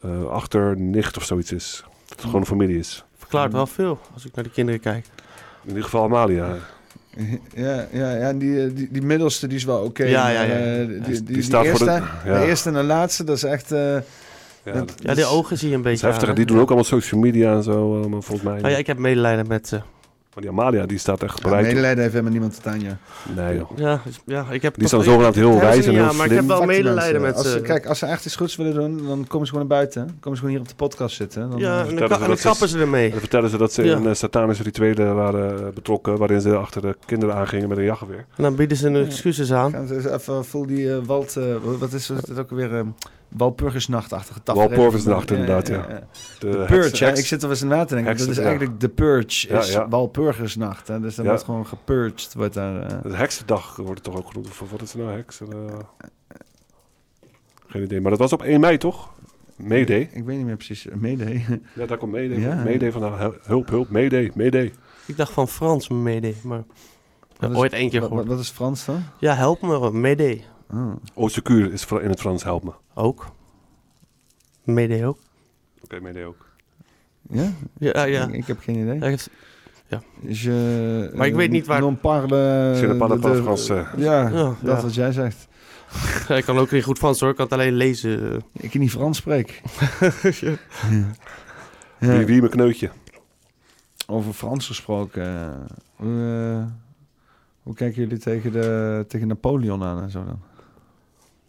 eh, 0.00 0.10
eh, 0.10 0.26
achternicht 0.26 1.16
of 1.16 1.24
zoiets 1.24 1.52
is. 1.52 1.84
Dat 2.08 2.16
het 2.16 2.20
gewoon 2.26 2.40
een 2.40 2.46
familie 2.46 2.78
is. 2.78 3.04
Verklaart 3.18 3.52
wel 3.52 3.66
veel 3.66 3.98
als 4.14 4.24
ik 4.26 4.34
naar 4.34 4.44
de 4.44 4.50
kinderen 4.50 4.80
kijk. 4.80 5.04
In 5.62 5.68
ieder 5.68 5.82
geval 5.84 6.04
Amalia. 6.04 6.56
Ja, 7.54 7.86
ja, 7.92 8.12
ja 8.16 8.32
die, 8.32 8.62
eh, 8.64 8.70
die, 8.74 8.88
die 8.90 9.02
middelste 9.02 9.46
die 9.46 9.56
is 9.56 9.64
wel 9.64 9.78
oké. 9.82 10.04
Ja, 10.04 10.28
ja, 10.28 10.42
eh, 10.44 10.78
Ja, 10.80 10.86
die, 10.86 11.00
die 11.00 11.22
die, 11.22 11.22
die 11.22 11.42
staat 11.42 11.66
voor 11.66 11.70
eerste, 11.70 11.84
de- 12.24 12.30
ja. 12.30 12.40
de 12.40 12.46
eerste 12.46 12.68
en 12.68 12.74
de 12.74 12.82
laatste, 12.82 13.24
dat 13.24 13.36
is 13.36 13.42
echt... 13.42 13.72
eh, 13.72 13.96
Ja, 14.64 14.72
dat- 14.72 14.92
Ja, 15.02 15.14
die 15.14 15.24
ogen 15.24 15.58
zie 15.58 15.68
je 15.68 15.74
een 15.74 15.82
beetje 15.82 16.06
heftig. 16.06 16.28
aan, 16.28 16.34
Die 16.34 16.46
doen 16.46 16.58
ook 16.60 16.66
allemaal 16.66 16.84
social 16.84 17.20
media 17.20 17.54
en 17.54 17.62
zo, 17.62 17.96
allemaal, 17.96 18.22
volgens 18.22 18.48
mij. 18.48 18.60
Nou 18.60 18.72
ja, 18.72 18.76
ik 18.78 18.86
heb 18.86 18.98
medelijden 18.98 19.46
met 19.46 19.68
ze. 19.68 19.80
Maar 20.36 20.44
die 20.44 20.54
Amalia, 20.54 20.86
die 20.86 20.98
staat 20.98 21.22
echt 21.22 21.38
Ja, 21.38 21.44
bereid. 21.48 21.66
medelijden 21.66 21.98
heeft 22.00 22.10
helemaal 22.12 22.32
niemand 22.32 22.60
aan 22.64 22.80
je. 22.80 22.90
Nee, 23.36 23.56
joh. 23.56 23.70
Ja, 23.76 24.00
ja, 24.26 24.46
ik 24.50 24.62
heb 24.62 24.74
Die 24.78 24.88
dan 24.88 25.02
zogenaamd 25.02 25.34
heel 25.34 25.52
Ja, 25.52 25.58
wijs 25.60 25.86
en 25.86 25.92
heel 25.92 26.02
Ja, 26.02 26.12
maar 26.12 26.26
ik 26.26 26.32
heb 26.32 26.46
wel 26.46 26.64
medelijden 26.64 27.20
met 27.20 27.34
als 27.34 27.44
ze, 27.46 27.50
ze. 27.52 27.60
Kijk, 27.60 27.86
als 27.86 27.98
ze 27.98 28.06
echt 28.06 28.26
iets 28.26 28.36
goeds 28.36 28.56
willen 28.56 28.74
doen, 28.74 29.06
dan 29.06 29.24
komen 29.28 29.46
ze 29.46 29.52
gewoon 29.52 29.68
naar 29.68 29.78
buiten. 29.78 30.06
Dan 30.06 30.16
komen 30.20 30.38
ze 30.38 30.44
gewoon 30.44 30.50
hier 30.50 30.60
op 30.60 30.68
de 30.68 30.74
podcast 30.84 31.16
zitten. 31.16 31.50
Dan, 31.50 31.58
Ja, 31.58 31.74
eh, 31.82 31.88
en 31.90 31.96
dan 31.96 32.08
ka- 32.08 32.18
dan 32.26 32.36
kappen 32.36 32.68
ze 32.68 32.78
ermee. 32.78 33.10
Dan 33.10 33.18
vertellen 33.18 33.50
ze 33.50 33.56
dat 33.58 33.72
ze 33.72 33.84
Ja. 33.84 33.96
in 33.96 34.06
eh, 34.06 34.14
satanische 34.14 34.62
rituelen 34.62 35.14
waren 35.14 35.58
eh, 35.66 35.66
betrokken, 35.74 36.16
waarin 36.18 36.40
ze 36.40 36.56
achter 36.56 36.82
de 36.82 36.96
kinderen 37.06 37.34
aangingen 37.34 37.68
met 37.68 37.78
een 37.78 37.84
jachtgeweer. 37.84 38.24
En 38.36 38.42
dan 38.42 38.56
bieden 38.56 38.76
ze 38.76 38.88
hun 38.90 39.06
excuses 39.06 39.52
aan. 39.52 39.72
Gaan 39.72 39.86
ze 39.86 40.12
even 40.14 40.44
voel 40.44 40.66
die 40.66 40.92
eh, 40.92 40.98
Wald, 41.06 41.36
eh, 41.36 41.44
wat 41.78 41.92
is 41.92 42.08
het 42.08 42.38
ook 42.38 42.50
weer? 42.50 42.74
eh 42.76 42.80
Walpurgisnachtachtige 43.28 44.42
tafereel. 44.42 44.68
Walpurgisnacht, 44.68 45.30
inderdaad, 45.30 45.68
ja. 45.68 45.86
De, 46.38 46.48
De 46.50 46.64
Purge, 46.66 47.04
hè? 47.04 47.16
ik 47.16 47.26
zit 47.26 47.42
er 47.42 47.50
eens 47.50 47.62
na 47.62 47.84
te 47.84 47.94
denken. 47.94 48.16
dat 48.16 48.28
is 48.28 48.38
eigenlijk 48.38 48.80
de 48.80 48.88
Purge, 48.88 49.48
Ja, 49.48 49.58
is 49.58 49.72
ja. 49.72 49.88
Walpurgisnacht. 49.88 50.88
Hè? 50.88 51.00
Dus 51.00 51.14
dan 51.14 51.24
Ja. 51.24 51.30
wordt 51.30 51.44
gewoon 51.46 51.66
gepurged. 51.66 52.34
Wordt 52.36 52.54
daar, 52.54 52.82
eh. 52.82 53.02
De 53.02 53.16
heksendag 53.16 53.76
wordt 53.76 53.94
het 53.94 54.02
toch 54.04 54.16
ook 54.16 54.26
genoemd. 54.28 54.48
Of 54.48 54.70
wat 54.70 54.82
is 54.82 54.92
het 54.92 55.02
nou, 55.02 55.16
heks? 55.16 55.40
Eh, 55.40 55.48
geen 57.66 57.82
idee. 57.82 58.00
Maar 58.00 58.10
dat 58.10 58.20
was 58.20 58.32
op 58.32 58.42
1 58.42 58.60
mei, 58.60 58.78
toch? 58.78 59.14
Mayday. 59.56 60.08
Ik 60.12 60.24
weet 60.24 60.36
niet 60.36 60.46
meer 60.46 60.56
precies. 60.56 60.86
Mayday. 60.94 61.44
Ja, 61.74 61.86
daar 61.86 61.98
komt 61.98 62.12
Mayday 62.12 62.38
Ja. 62.38 62.90
van. 62.90 63.00
Nou, 63.00 63.34
hulp, 63.42 63.68
hulp, 63.68 63.88
Mayday, 63.90 64.30
Mayday. 64.34 64.72
Ik 65.06 65.16
dacht 65.16 65.32
van 65.32 65.48
Frans 65.48 65.88
mede, 65.88 66.34
maar 66.42 66.62
is- 67.40 67.48
ooit 67.56 67.72
één 67.72 67.90
keer 67.90 68.00
wat- 68.00 68.08
gehoord. 68.08 68.26
Wat 68.28 68.38
is 68.38 68.48
Frans 68.50 68.84
dan? 68.84 69.02
Ja, 69.18 69.34
help 69.34 69.62
me, 69.62 69.90
mede. 69.92 70.40
Oh. 70.70 70.92
Au 71.16 71.28
secours 71.28 71.68
is 71.68 71.84
voor- 71.84 72.02
in 72.02 72.10
het 72.10 72.20
Frans 72.20 72.44
help 72.44 72.64
me. 72.64 72.72
Ook. 72.94 73.34
Mede 74.64 75.06
ook. 75.06 75.18
Oké, 75.84 76.00
Mayday 76.00 76.24
ook. 76.24 76.46
Ja? 77.30 77.50
Ja, 77.78 78.04
ja. 78.04 78.26
Ik, 78.26 78.32
ik 78.34 78.46
heb 78.46 78.60
geen 78.60 78.76
idee. 78.78 78.98
Ja, 78.98 79.06
ik- 79.06 79.26
ja. 79.88 80.02
Dus 80.20 80.42
je, 80.42 81.10
Maar 81.14 81.26
ik 81.26 81.34
weet 81.34 81.50
niet 81.50 81.66
waar- 81.66 81.80
Non 81.80 82.00
parle... 82.00 82.36
Je 82.80 82.86
ne 82.86 82.94
parle 82.96 83.18
pas 83.18 83.38
français. 83.38 83.86
Ja, 83.96 84.28
Ja, 84.28 84.30
dat 84.62 84.76
ja. 84.76 84.80
wat 84.82 84.94
jij 84.94 85.12
zegt. 85.12 85.48
Ja, 86.28 86.34
ik 86.34 86.44
kan 86.44 86.58
ook 86.58 86.70
niet 86.70 86.84
goed 86.84 86.98
Frans 86.98 87.20
hoor, 87.20 87.30
ik 87.30 87.36
kan 87.36 87.44
het 87.44 87.54
alleen 87.54 87.72
lezen. 87.74 88.42
Ik 88.52 88.74
niet 88.78 88.90
Frans 88.90 89.16
spreek. 89.18 89.62
Ja. 90.40 90.56
Ja. 91.98 92.16
Wie, 92.16 92.26
wie 92.26 92.38
mijn 92.40 92.50
kneutje? 92.50 92.90
Over 94.06 94.32
Frans 94.32 94.66
gesproken. 94.66 95.24
eh, 95.24 95.76
hoe, 95.96 96.52
eh, 96.58 96.64
hoe 97.62 97.74
kijken 97.74 98.02
jullie 98.02 98.18
tegen, 98.18 98.52
de, 98.52 99.04
tegen 99.08 99.28
Napoleon 99.28 99.82
aan 99.82 100.02
en 100.02 100.10
zo 100.10 100.24
dan? 100.24 100.40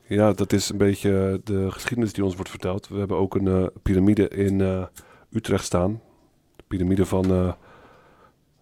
Ja, 0.07 0.33
dat 0.33 0.53
is 0.53 0.69
een 0.69 0.77
beetje 0.77 1.41
de 1.43 1.71
geschiedenis 1.71 2.13
die 2.13 2.23
ons 2.23 2.35
wordt 2.35 2.49
verteld. 2.49 2.87
We 2.87 2.97
hebben 2.97 3.17
ook 3.17 3.35
een 3.35 3.47
eh, 3.47 3.65
piramide 3.83 4.27
in 4.27 4.61
eh, 4.61 4.83
Utrecht 5.31 5.65
staan. 5.65 6.01
De 6.55 6.63
piramide 6.67 7.05
van 7.05 7.31
eh, 7.31 7.51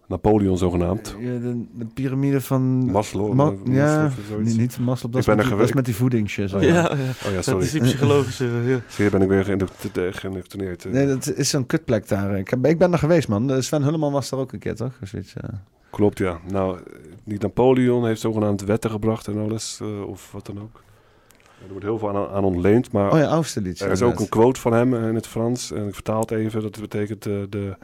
Napoleon 0.08 0.58
zogenaamd. 0.58 1.14
Ja, 1.18 1.38
de, 1.38 1.64
de 1.72 1.84
piramide 1.94 2.40
van... 2.40 2.62
Maslow, 2.90 3.32
Ma- 3.32 3.52
ja, 3.64 4.10
niet, 4.38 4.56
niet 4.58 4.78
Maslow, 4.78 5.12
dat, 5.12 5.20
Ik 5.22 5.28
is 5.28 5.34
ben 5.34 5.36
met, 5.36 5.36
er 5.36 5.36
dat 5.36 5.42
is 5.44 5.50
geweest. 5.50 5.74
met 5.74 5.84
die 5.84 5.94
voedingsjes. 5.96 6.52
Oh 6.52 6.62
ja. 6.62 6.68
ja, 6.68 6.74
Ja, 6.74 6.88
ja. 6.96 7.10
Oh, 7.24 7.28
ja 7.28 7.34
Dat 7.34 7.44
sorry. 7.44 7.64
is 7.64 7.70
die 7.70 7.80
psychologische... 7.80 8.44
ja. 8.44 9.04
Je, 9.04 9.10
ben 9.10 9.22
ik 9.22 9.28
weer 9.28 9.44
geïndoctri- 9.44 10.12
geïndoctrineerd. 10.12 10.84
Nee, 10.84 11.06
dat 11.06 11.32
is 11.34 11.50
zo'n 11.50 11.66
kutplek 11.66 12.08
daar. 12.08 12.38
Ik, 12.38 12.48
heb, 12.50 12.66
ik 12.66 12.78
ben 12.78 12.92
er 12.92 12.98
geweest, 12.98 13.28
man. 13.28 13.62
Sven 13.62 13.82
Hulleman 13.82 14.12
was 14.12 14.28
daar 14.28 14.40
ook 14.40 14.52
een 14.52 14.58
keer, 14.58 14.74
toch? 14.74 14.98
Zoiets, 15.02 15.34
eh. 15.34 15.48
Klopt, 15.90 16.18
ja. 16.18 16.38
Nou, 16.50 16.78
niet 17.24 17.42
Napoleon 17.42 18.06
heeft 18.06 18.20
zogenaamd 18.20 18.64
wetten 18.64 18.90
gebracht 18.90 19.26
en 19.28 19.38
alles, 19.38 19.80
of 20.06 20.32
wat 20.32 20.46
dan 20.46 20.60
ook. 20.60 20.82
Er 21.66 21.72
wordt 21.72 21.84
heel 21.84 21.98
veel 21.98 22.08
aan, 22.08 22.28
aan 22.28 22.44
ontleend, 22.44 22.92
maar 22.92 23.12
Oh 23.12 23.18
ja, 23.18 23.24
Austerlitz. 23.24 23.80
er 23.80 23.90
is 23.90 24.02
ook 24.02 24.20
een 24.20 24.28
quote 24.28 24.60
van 24.60 24.72
hem 24.72 24.94
in 24.94 25.14
het 25.14 25.26
Frans. 25.26 25.72
En 25.72 25.86
ik 25.88 25.94
vertaal 25.94 26.20
het 26.20 26.30
even. 26.30 26.62
Dat 26.62 26.80
betekent, 26.80 27.26
eh, 27.26 27.34
de 27.48 27.76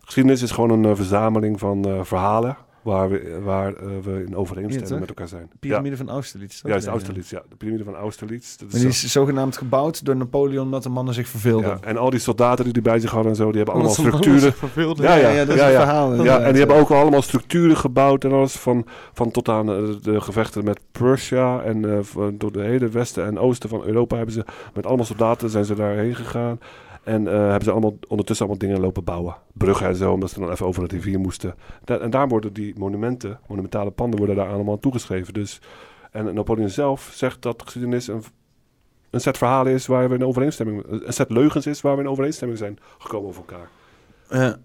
geschiedenis 0.00 0.42
is 0.42 0.50
gewoon 0.50 0.70
een 0.70 0.84
eh, 0.84 0.96
verzameling 0.96 1.58
van 1.58 1.84
eh, 1.84 2.04
verhalen 2.04 2.56
waar 2.86 3.08
we, 3.10 3.40
waar, 3.44 3.74
eh, 3.74 3.86
we 4.02 4.24
in 4.26 4.36
overeenstemming 4.36 4.98
met 5.00 5.08
elkaar 5.08 5.28
zijn. 5.28 5.46
De 5.50 5.56
piramide 5.60 5.96
van 5.96 6.08
Austerlitz. 6.10 6.60
Ja, 6.62 6.80
Austerlitz, 6.80 7.30
ja. 7.30 7.42
De 7.48 7.56
piramide 7.56 7.84
van 7.84 7.94
Austerlitz. 7.94 8.50
Dat 8.56 8.60
Maar 8.60 8.80
die 8.80 8.92
zo- 8.92 9.06
is 9.06 9.12
zogenaamd 9.12 9.56
gebouwd 9.56 10.04
door 10.04 10.16
Napoleon 10.16 10.64
omdat 10.64 10.82
de 10.82 10.88
mannen 10.88 11.14
zich 11.14 11.28
verveelden. 11.28 11.68
Ja, 11.70 11.78
en 11.80 11.96
al 11.96 12.10
die 12.10 12.20
soldaten 12.20 12.64
die 12.64 12.72
die 12.72 12.82
bij 12.82 12.98
zich 12.98 13.10
hadden 13.10 13.30
en 13.30 13.36
zo, 13.36 13.46
die 13.46 13.56
hebben 13.56 13.74
allemaal 13.74 13.92
structuren. 13.92 14.54
Ja, 14.96 15.14
ja, 15.14 15.16
Ja, 15.16 15.28
ja, 15.28 15.44
dat 15.44 15.54
is 15.56 15.62
het 15.62 15.72
verhaal, 15.72 16.24
Ja, 16.24 16.38
en 16.40 16.48
die 16.50 16.58
hebben 16.58 16.76
ook 16.76 16.90
allemaal 16.90 17.22
structuren 17.22 17.76
gebouwd 17.76 18.24
en 18.24 18.32
alles. 18.32 18.52
Van, 18.56 18.86
van 19.12 19.30
tot 19.30 19.48
aan 19.48 19.70
eh, 19.70 19.76
de 20.02 20.20
gevechten 20.20 20.64
met 20.64 20.80
Prussia. 20.92 21.62
En 21.62 21.84
eh, 21.96 21.98
door 22.34 22.52
de 22.52 22.60
hele 22.62 22.88
westen 22.88 23.24
en 23.26 23.38
oosten 23.38 23.68
van 23.68 23.84
Europa 23.84 24.16
hebben 24.16 24.34
ze 24.34 24.44
met 24.74 24.86
allemaal 24.86 25.04
soldaten 25.04 25.50
zijn 25.50 25.64
ze 25.64 25.74
daarheen 25.74 26.14
gegaan. 26.14 26.58
En 27.06 27.28
eh, 27.28 27.34
hebben 27.34 27.62
ze 27.62 27.70
allemaal 27.70 27.98
ondertussen 28.08 28.46
allemaal 28.46 28.66
dingen 28.68 28.80
lopen 28.84 29.04
bouwen. 29.04 29.36
Bruggen 29.52 29.86
en 29.86 29.96
zo, 29.96 30.12
omdat 30.12 30.30
ze 30.30 30.40
dan 30.40 30.50
even 30.50 30.66
over 30.66 30.88
de 30.88 30.94
rivier 30.94 31.20
moesten. 31.20 31.54
En 31.84 32.10
daar 32.10 32.28
worden 32.28 32.52
die 32.52 32.74
monumenten, 32.78 33.40
monumentale 33.48 33.90
panden, 33.90 34.18
worden 34.18 34.36
daar 34.36 34.52
allemaal 34.52 34.78
toegeschreven. 34.78 35.34
Dus, 35.34 35.60
en 36.10 36.34
Napoleon 36.34 36.68
zelf 36.68 37.10
zegt 37.12 37.42
dat 37.42 37.62
geschiedenis 37.62 38.08
een, 38.08 38.22
een 39.10 39.20
set 39.20 39.38
verhalen 39.38 39.72
is 39.72 39.86
waar 39.86 40.08
we 40.08 40.14
in 40.14 40.24
overeenstemming... 40.24 40.82
Een 40.86 41.12
set 41.12 41.30
leugens 41.30 41.66
is 41.66 41.80
waar 41.80 41.96
we 41.96 42.02
in 42.02 42.08
overeenstemming 42.08 42.58
zijn 42.58 42.78
gekomen 42.98 43.28
over 43.28 43.44
elkaar. 43.48 43.68
Ja. 44.30 44.56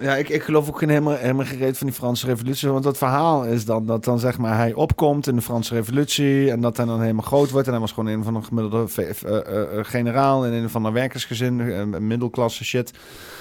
Ja, 0.00 0.16
ik, 0.16 0.28
ik 0.28 0.42
geloof 0.42 0.68
ook 0.68 0.78
geen 0.78 0.88
helemaal, 0.88 1.16
helemaal 1.16 1.44
gereed 1.44 1.78
van 1.78 1.86
die 1.86 1.96
Franse 1.96 2.26
revolutie. 2.26 2.68
Want 2.68 2.84
dat 2.84 2.98
verhaal 2.98 3.44
is 3.44 3.64
dan 3.64 3.86
dat 3.86 4.04
dan 4.04 4.18
zeg 4.18 4.38
maar 4.38 4.56
hij 4.56 4.72
opkomt 4.72 5.26
in 5.26 5.34
de 5.34 5.42
Franse 5.42 5.74
revolutie. 5.74 6.50
En 6.50 6.60
dat 6.60 6.76
hij 6.76 6.86
dan 6.86 7.00
helemaal 7.00 7.24
groot 7.24 7.50
wordt. 7.50 7.66
En 7.66 7.72
hij 7.72 7.80
was 7.80 7.92
gewoon 7.92 8.12
een 8.12 8.24
van 8.24 8.34
de 8.34 8.42
gemiddelde 8.42 9.02
eh, 9.02 9.78
eh, 9.78 9.84
generaal 9.84 10.46
in 10.46 10.52
een 10.52 10.70
van 10.70 10.84
een 10.84 10.92
werkersgezin, 10.92 11.58
een 11.58 12.06
middelklasse 12.06 12.64
shit. 12.64 12.92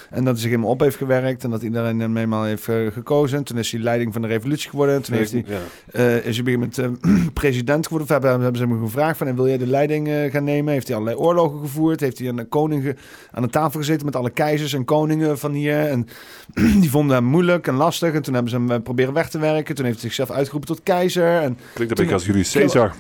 En 0.10 0.24
dat 0.24 0.34
hij 0.34 0.42
zich 0.42 0.50
helemaal 0.50 0.70
op 0.70 0.80
heeft 0.80 0.96
gewerkt. 0.96 1.44
En 1.44 1.50
dat 1.50 1.62
iedereen 1.62 2.00
hem 2.00 2.18
eenmaal 2.18 2.44
heeft 2.44 2.68
eh, 2.68 2.76
gekozen. 2.92 3.38
En 3.38 3.44
toen 3.44 3.58
is 3.58 3.72
hij 3.72 3.82
leiding 3.82 4.14
van 4.14 4.22
de 4.22 4.28
revolutie 4.28 4.70
geworden. 4.70 4.96
En 4.96 5.02
toen 5.02 5.16
heeft 5.16 5.32
hij, 5.32 5.46
eh, 5.92 6.16
is 6.26 6.38
hij 6.38 6.40
op 6.40 6.48
een 6.48 6.60
gegeven 6.60 6.60
moment 6.60 6.78
eh, 6.78 7.26
president 7.42 7.88
geworden. 7.88 8.08
Of 8.08 8.22
hebben, 8.22 8.42
hebben 8.42 8.62
ze 8.62 8.68
hem 8.68 8.84
gevraagd 8.84 9.18
van, 9.18 9.28
en 9.28 9.36
wil 9.36 9.48
jij 9.48 9.58
de 9.58 9.68
leiding 9.68 10.10
gaan 10.32 10.44
nemen? 10.44 10.74
Heeft 10.74 10.88
hij 10.88 10.96
allerlei 10.96 11.22
oorlogen 11.22 11.60
gevoerd? 11.60 12.00
Heeft 12.00 12.20
hij 12.20 12.30
aan 12.30 12.36
de 12.36 12.46
koning 12.46 12.96
aan 13.32 13.42
de 13.42 13.50
tafel 13.50 13.80
gezeten 13.80 14.06
met 14.06 14.16
alle 14.16 14.30
keizers 14.30 14.74
en 14.74 14.86
koningen 14.86 15.38
van 15.38 15.52
hier? 15.52 15.80
En 15.80 16.08
die 16.82 16.90
vonden 16.90 17.16
hem 17.16 17.26
moeilijk 17.26 17.68
en 17.68 17.76
lastig. 17.76 18.14
En 18.14 18.22
toen 18.22 18.34
hebben 18.34 18.52
ze 18.52 18.58
hem 18.58 18.84
proberen 18.84 19.14
weg 19.14 19.30
te 19.30 19.40
werken. 19.40 19.76
Toen 19.76 19.86
heeft 19.86 20.02
hij 20.02 20.10
zichzelf 20.10 20.38
uitgeroepen 20.38 20.76
tot 20.76 20.84
keizer. 20.84 21.42
En 21.42 21.58
Klinkt 21.74 21.92
een 21.92 21.98
beetje 21.98 22.14
als 22.14 22.26
Julius 22.26 22.52
Caesar. 22.52 22.96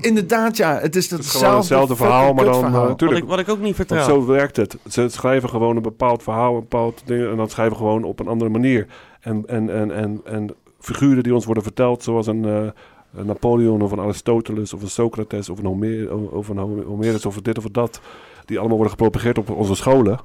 Inderdaad, 0.00 0.56
ja. 0.56 0.78
Het 0.78 0.96
is 0.96 1.10
Het 1.10 1.20
is 1.20 1.26
hetzelfde, 1.26 1.38
gewoon 1.38 1.56
hetzelfde 1.56 1.96
verhaal, 1.96 2.34
maar 2.34 2.44
dan 2.44 2.64
eh, 2.64 2.72
natuurlijk. 2.72 3.00
Wat 3.00 3.18
ik, 3.18 3.24
wat 3.24 3.38
ik 3.38 3.48
ook 3.48 3.60
niet 3.60 3.74
vertrouw. 3.74 4.04
zo 4.04 4.26
werkt 4.26 4.56
het. 4.56 4.76
Ze 4.88 5.08
schrijven 5.08 5.48
gewoon 5.48 5.76
een 5.76 5.82
bepaald 5.82 6.22
verhaal, 6.22 6.54
een 6.54 6.60
bepaald 6.60 7.02
ding, 7.04 7.30
en 7.30 7.36
dan 7.36 7.48
schrijven 7.48 7.76
we 7.76 7.82
gewoon 7.82 8.04
op 8.04 8.20
een 8.20 8.28
andere 8.28 8.50
manier. 8.50 8.86
En, 9.20 9.44
en, 9.46 9.70
en, 9.70 9.90
en, 9.90 10.20
en 10.24 10.54
figuren 10.78 11.22
die 11.22 11.34
ons 11.34 11.44
worden 11.44 11.62
verteld, 11.62 12.02
zoals 12.02 12.26
een, 12.26 12.44
eh, 12.44 12.70
een 13.14 13.26
Napoleon 13.26 13.82
of 13.82 13.92
een 13.92 14.00
Aristoteles 14.00 14.72
of 14.72 14.82
een 14.82 14.90
Socrates 14.90 15.48
of 15.48 15.58
een, 15.58 15.66
Homer, 15.66 16.14
of 16.32 16.48
een 16.48 16.58
Homerus 16.58 17.26
of 17.26 17.40
dit 17.40 17.58
of 17.58 17.64
dat, 17.64 18.00
die 18.44 18.58
allemaal 18.58 18.76
worden 18.76 18.96
gepropageerd 18.96 19.38
op 19.38 19.50
onze 19.50 19.74
scholen. 19.74 20.20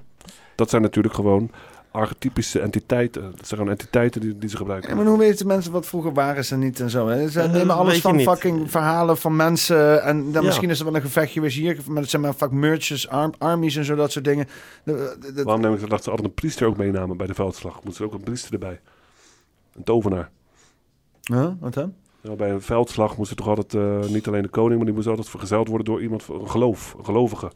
Dat 0.56 0.70
zijn 0.70 0.82
natuurlijk 0.82 1.14
gewoon 1.14 1.50
archetypische 1.98 2.59
entiteiten. 2.59 3.22
Dat 3.22 3.32
zijn 3.48 3.59
gewoon 3.59 3.69
entiteiten 3.69 4.22
die, 4.22 4.38
die 4.38 4.50
ze 4.50 4.58
gebruiken. 4.58 4.90
Ja, 4.90 4.95
maar 4.95 5.06
hoe 5.06 5.17
weten 5.17 5.48
mensen 5.48 5.72
wat 5.72 5.85
vroeger 5.85 6.14
waren 6.14 6.45
ze 6.45 6.58
niet 6.58 6.80
en 6.80 6.90
zo? 6.90 7.08
Hè? 7.08 7.30
Ze 7.30 7.42
Eh, 7.42 7.51
nemen 7.51 7.76
alles 7.76 8.01
van 8.01 8.16
niet. 8.16 8.27
fucking 8.27 8.72
verhalen 8.72 9.17
van 9.17 9.35
mensen. 9.35 10.03
En 10.03 10.32
dan 10.32 10.42
Ja. 10.42 10.48
misschien 10.48 10.69
is 10.69 10.80
er 10.80 10.85
wel 10.85 10.95
een 10.95 11.01
gevecht 11.01 11.32
geweest 11.32 11.58
hier. 11.58 11.77
Maar 11.88 12.01
het 12.01 12.09
zijn 12.09 12.22
maar 12.22 12.35
vaak 12.35 12.51
merges, 12.51 13.08
arm, 13.09 13.34
armies 13.38 13.76
en 13.76 13.85
zo, 13.85 13.95
dat 13.95 14.11
soort 14.11 14.26
dingen. 14.26 14.48
De- 14.84 15.17
de- 15.22 15.34
de- 15.34 15.43
Waarom 15.43 15.61
neem 15.61 15.74
ik 15.74 15.90
dat 15.90 16.03
ze 16.03 16.09
altijd 16.09 16.27
een 16.27 16.34
priester 16.34 16.67
ook 16.67 16.77
meenamen 16.77 17.17
bij 17.17 17.27
de 17.27 17.34
veldslag? 17.34 17.74
Moeten 17.74 17.93
ze 17.93 18.03
ook 18.03 18.14
een 18.14 18.24
priester 18.24 18.53
erbij? 18.53 18.80
Een 19.76 19.84
tovenaar. 19.84 20.30
Huh? 21.22 21.48
Wat 21.59 21.74
dan? 21.74 21.93
Ja, 22.22 22.34
bij 22.35 22.50
een 22.51 22.61
veldslag 22.61 23.17
moest 23.17 23.30
er 23.32 23.38
toch 23.38 23.48
altijd 23.48 23.74
eh, 23.74 24.09
niet 24.09 24.27
alleen 24.27 24.42
de 24.42 24.48
koning, 24.48 24.76
maar 24.76 24.85
die 24.85 24.95
moest 24.95 25.08
altijd 25.08 25.30
vergezeld 25.30 25.67
worden 25.67 25.85
door 25.85 26.01
iemand, 26.01 26.27
een 26.27 26.50
geloof, 26.50 26.95
een 26.98 27.06
gelovige. 27.06 27.51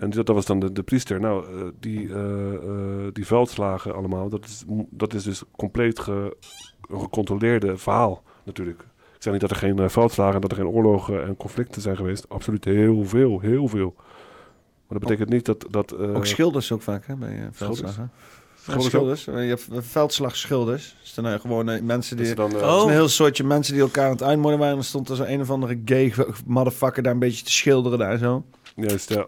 En 0.00 0.10
dat, 0.10 0.26
dat 0.26 0.34
was 0.34 0.46
dan 0.46 0.60
de, 0.60 0.72
de 0.72 0.82
priester. 0.82 1.20
Nou, 1.20 1.44
eh, 1.44 1.66
die, 1.80 2.08
eh, 2.14 2.54
eh, 2.54 3.12
die 3.12 3.26
veldslagen 3.26 3.94
allemaal, 3.94 4.28
dat 4.28 4.44
is, 4.44 4.64
dat 4.90 5.14
is 5.14 5.22
dus 5.22 5.42
compleet 5.56 5.98
ge, 5.98 6.36
een 6.88 7.00
gecontroleerde 7.00 7.76
verhaal 7.76 8.22
natuurlijk. 8.44 8.80
Ik 9.14 9.22
zeg 9.26 9.32
niet 9.32 9.42
dat 9.42 9.50
er 9.50 9.56
geen 9.56 9.90
veldslagen, 9.90 10.40
dat 10.40 10.50
er 10.50 10.56
geen 10.56 10.66
oorlogen 10.66 11.24
en 11.26 11.36
conflicten 11.36 11.82
zijn 11.82 11.96
geweest. 11.96 12.28
Absoluut 12.28 12.64
heel 12.64 13.04
veel, 13.04 13.40
heel 13.40 13.68
veel. 13.68 13.94
Maar 14.90 14.98
dat 14.98 15.08
betekent 15.08 15.28
niet 15.28 15.44
dat... 15.44 15.66
dat 15.70 15.92
eh, 15.92 16.16
ook 16.16 16.26
schilders 16.26 16.72
ook 16.72 16.82
vaak, 16.82 17.06
hè, 17.06 17.14
bij 17.14 17.48
veldslagen. 17.52 18.10
Schilders 18.62 18.90
schilders. 18.90 19.24
Je 19.24 19.30
hebt 19.30 19.68
veldslagschilders. 19.86 20.96
Dus 21.00 21.14
dan, 21.14 21.26
eh, 21.26 21.40
gewoon 21.40 21.86
mensen 21.86 22.16
die... 22.16 22.34
Dat 22.34 22.36
dan, 22.36 22.60
is 22.60 22.66
Oh. 22.66 22.82
een 22.84 22.90
heel 22.90 23.08
soortje 23.08 23.44
mensen 23.44 23.74
die 23.74 23.82
elkaar 23.82 24.04
aan 24.04 24.10
het 24.10 24.22
uitmoorden 24.22 24.58
waren. 24.58 24.74
En 24.74 24.80
dan 24.80 24.88
stond 24.88 25.08
er 25.08 25.16
zo 25.16 25.22
een 25.22 25.40
of 25.40 25.50
andere 25.50 25.80
gay 25.84 26.14
motherfucker 26.46 27.02
daar 27.02 27.12
een 27.12 27.18
beetje 27.18 27.44
te 27.44 27.52
schilderen 27.52 27.98
daar 27.98 28.18
zo. 28.18 28.44
Juist, 28.74 29.08
ja. 29.08 29.24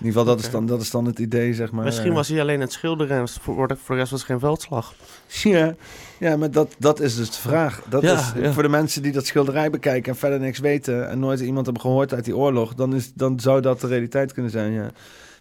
In 0.00 0.06
ieder 0.06 0.20
geval, 0.20 0.36
dat, 0.36 0.44
is 0.44 0.50
dan, 0.50 0.66
dat 0.66 0.80
is 0.80 0.90
dan 0.90 1.04
het 1.04 1.18
idee, 1.18 1.54
zeg 1.54 1.72
maar. 1.72 1.84
Misschien 1.84 2.12
was 2.12 2.28
hij 2.28 2.40
alleen 2.40 2.60
het 2.60 2.72
schilderen 2.72 3.18
en 3.18 3.28
voor 3.28 3.68
de, 3.68 3.76
voor 3.76 3.94
de 3.94 4.00
rest 4.00 4.10
was 4.10 4.20
het 4.20 4.30
geen 4.30 4.38
veldslag. 4.38 4.94
Ja, 5.42 5.74
ja 6.18 6.36
maar 6.36 6.50
dat, 6.50 6.74
dat 6.78 7.00
is 7.00 7.16
dus 7.16 7.30
de 7.30 7.40
vraag. 7.40 7.82
Dat 7.88 8.02
Ja, 8.02 8.12
is 8.12 8.32
ja. 8.42 8.52
voor 8.52 8.62
de 8.62 8.68
mensen 8.68 9.02
die 9.02 9.12
dat 9.12 9.26
schilderij 9.26 9.70
bekijken 9.70 10.12
en 10.12 10.18
verder 10.18 10.40
niks 10.40 10.58
weten 10.58 11.08
en 11.08 11.18
nooit 11.18 11.40
iemand 11.40 11.64
hebben 11.64 11.82
gehoord 11.82 12.14
uit 12.14 12.24
die 12.24 12.36
oorlog, 12.36 12.74
dan, 12.74 12.94
is, 12.94 13.12
dan 13.14 13.40
zou 13.40 13.60
dat 13.60 13.80
de 13.80 13.86
realiteit 13.86 14.32
kunnen 14.32 14.50
zijn. 14.50 14.72
Ja. 14.72 14.90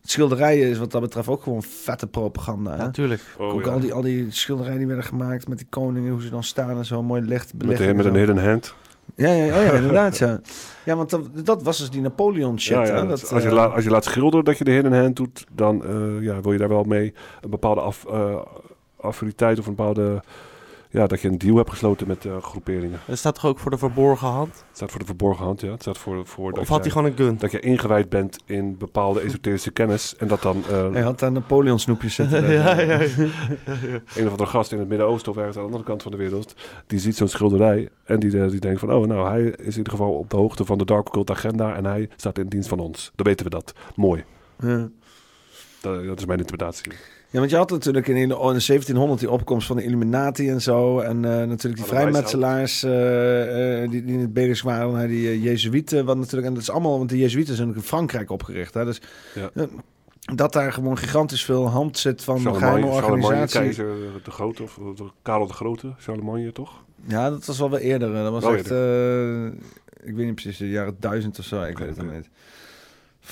schilderijen 0.04 0.70
is 0.70 0.78
wat 0.78 0.92
dat 0.92 1.02
betreft 1.02 1.28
ook 1.28 1.44
gewoon 1.44 1.64
vette 1.64 2.08
propaganda. 2.08 2.72
Hè? 2.72 2.78
Natuurlijk. 2.78 3.22
Oh, 3.38 3.54
ook 3.54 3.66
ja. 3.66 3.72
al, 3.72 3.80
die, 3.80 3.94
al 3.94 4.02
die 4.02 4.28
schilderijen 4.30 4.78
die 4.78 4.88
werden 4.88 5.06
gemaakt 5.06 5.48
met 5.48 5.58
die 5.58 5.68
koningen, 5.70 6.12
hoe 6.12 6.22
ze 6.22 6.30
dan 6.30 6.44
staan 6.44 6.78
en 6.78 6.86
zo 6.86 7.04
mooi 7.04 7.22
licht 7.22 7.54
Met, 7.54 7.78
de, 7.78 7.94
met 7.94 8.06
een 8.06 8.16
hidden 8.16 8.46
hand. 8.46 8.74
Ja, 9.18 9.32
ja, 9.32 9.58
oh 9.58 9.64
ja, 9.64 9.72
inderdaad, 9.72 10.18
ja. 10.18 10.40
Ja, 10.84 10.96
want 10.96 11.10
dat, 11.10 11.46
dat 11.46 11.64
was 11.64 11.78
dus 11.78 11.90
die 11.90 12.02
Napoleon 12.02 12.60
shit. 12.60 12.76
Ja, 12.76 12.86
ja, 12.86 13.06
als, 13.06 13.30
je 13.30 13.40
eh, 13.40 13.52
laat, 13.52 13.74
als 13.74 13.84
je 13.84 13.90
laat 13.90 14.04
schilderen 14.04 14.46
dat 14.46 14.58
je 14.58 14.64
de 14.64 14.72
hidden 14.72 15.00
hand 15.00 15.16
doet, 15.16 15.46
dan 15.52 15.86
eh, 15.86 16.24
ja, 16.24 16.42
wil 16.42 16.52
je 16.52 16.58
daar 16.58 16.70
wel 16.70 16.84
mee 16.84 17.14
een 17.42 17.50
bepaalde 17.50 17.82
af, 17.82 18.06
eh, 18.06 18.42
affiniteit 19.00 19.60
of 19.60 19.66
een 19.68 19.76
bepaalde... 19.76 20.22
Ja, 20.90 21.08
dat 21.08 21.22
je 21.22 21.28
een 21.28 21.38
deal 21.38 21.56
hebt 21.56 21.70
gesloten 21.70 22.08
met 22.08 22.26
eh, 22.26 22.38
groeperingen. 22.42 23.00
Er 23.08 23.18
staat 23.18 23.36
toch 23.36 23.46
ook 23.46 23.60
voor 23.60 23.72
de 23.72 23.78
verborgen 23.78 24.28
hand? 24.28 24.54
Het 24.56 24.76
staat 24.76 24.90
voor 24.92 25.00
de 25.00 25.06
verborgen 25.06 25.46
hand, 25.46 25.62
ja. 25.62 25.72
Het 25.72 25.82
staat 25.82 25.98
voor, 25.98 26.26
voor 26.28 26.52
dat 26.52 26.60
Of 26.62 26.68
had 26.68 26.82
hij 26.82 26.92
gewoon 26.92 27.08
een 27.12 27.18
gun? 27.18 27.38
Dat 27.38 27.52
je 27.52 27.60
ingewijd 27.60 28.10
bent 28.10 28.38
in 28.46 28.78
bepaalde 28.78 29.20
esoterische 29.22 29.72
kennis. 29.72 30.16
En 30.18 30.28
dat 30.28 30.42
dan... 30.42 30.64
eh, 30.70 30.92
Hij 30.92 31.02
had 31.02 31.20
daar 31.20 31.32
Napoleon 31.32 31.80
snoepjes 31.80 32.16
zitten. 32.16 32.36
Ja, 32.52 32.80
ja, 32.80 33.00
ja. 33.02 33.08
Een 34.16 34.26
of 34.26 34.30
andere 34.32 34.46
gast 34.46 34.72
in 34.72 34.80
het 34.80 34.88
Midden-Oosten 34.88 35.32
of 35.32 35.38
ergens 35.38 35.56
aan 35.56 35.62
de 35.62 35.68
andere 35.68 35.84
kant 35.88 36.02
van 36.02 36.12
de 36.12 36.18
wereld. 36.18 36.56
Die 36.88 37.00
ziet 37.00 37.16
zo'n 37.16 37.28
schilderij. 37.28 37.90
En 38.04 38.20
die, 38.20 38.42
eh, 38.44 38.50
die 38.50 38.60
denkt 38.60 38.80
van, 38.80 38.94
oh 38.94 39.08
nou, 39.08 39.28
hij 39.30 39.42
is 39.44 39.72
in 39.72 39.78
ieder 39.78 39.92
geval 39.92 40.12
op 40.14 40.30
de 40.30 40.38
hoogte 40.38 40.66
van 40.66 40.78
de 40.78 40.86
Dark 40.86 41.08
Occult 41.08 41.32
agenda. 41.32 41.76
En 41.76 41.86
hij 41.86 42.10
staat 42.16 42.38
in 42.38 42.48
dienst 42.48 42.70
van 42.70 42.80
ons. 42.80 43.12
Dan 43.16 43.26
weten 43.26 43.46
we 43.46 43.52
dat. 43.52 43.74
Mooi. 43.96 44.24
Ja. 44.60 44.90
Dat, 45.82 46.06
dat 46.06 46.20
is 46.20 46.26
mijn 46.26 46.40
interpretatie. 46.40 46.92
Ja, 47.30 47.40
want 47.40 47.52
je 47.52 47.58
had 47.58 47.70
natuurlijk 47.70 48.08
in, 48.08 48.16
in 48.16 48.28
de 48.28 48.36
1700 48.36 49.20
die 49.20 49.32
opkomst 49.32 49.68
van 49.68 49.76
de 49.76 49.84
Illuminati 49.84 50.50
en 50.50 50.62
zo. 50.62 51.00
En 51.00 51.16
eh, 51.26 51.32
natuurlijk 51.32 51.62
die 51.62 51.74
de 51.76 51.84
vrijmetselaars 51.84 52.84
eh, 52.84 53.84
eh, 53.84 53.90
die, 53.90 54.06
die 54.06 54.14
in 54.14 54.20
het 54.20 54.34
bezig 54.34 54.62
waren. 54.62 54.94
naar 54.94 55.08
die 55.08 55.42
Jezuïeten. 55.42 56.06
Wat 56.06 56.18
natuurlijk, 56.18 56.48
en 56.48 56.54
dat 56.54 56.62
is 56.62 56.70
allemaal, 56.70 56.98
want 56.98 57.10
de 57.10 57.18
Jezuïeten 57.18 57.56
zijn 57.56 57.76
in 57.76 57.82
Frankrijk 57.82 58.30
opgericht. 58.32 58.74
Hè? 58.74 58.86
Dus 58.86 59.02
Ja. 59.34 59.68
dat 60.36 60.54
daar 60.54 60.74
gewoon 60.74 60.98
gigantisch 60.98 61.46
veel 61.46 61.68
hand 61.70 61.98
zit 61.98 62.24
van 62.24 62.40
geheime 62.40 62.60
Charlemagne, 62.60 62.92
Charlemagne 63.02 63.24
organisatie. 63.26 63.60
keizer 63.60 64.24
de 64.24 64.32
Grote, 64.32 64.64
of 64.64 64.78
of 64.78 65.14
Karel 65.22 65.48
de 65.48 65.54
Grote, 65.54 65.94
Charlemagne 65.98 66.52
toch? 66.52 66.84
Ja, 67.06 67.30
dat 67.30 67.46
was 67.46 67.60
wel 67.60 67.70
weer 67.70 67.80
eerder. 67.80 68.14
Dat 68.14 68.32
was 68.32 68.44
Wel 68.44 68.54
echt, 68.54 68.72
ik 70.04 70.16
weet 70.16 70.26
niet 70.26 70.36
precies, 70.36 70.58
de 70.58 70.70
jaren 70.70 70.96
duizend 71.00 71.40
of 71.40 71.46
zo. 71.46 71.62
Ik 71.64 71.78
weet 71.78 71.88
het 71.88 71.98
nog 71.98 72.14
niet. 72.14 72.30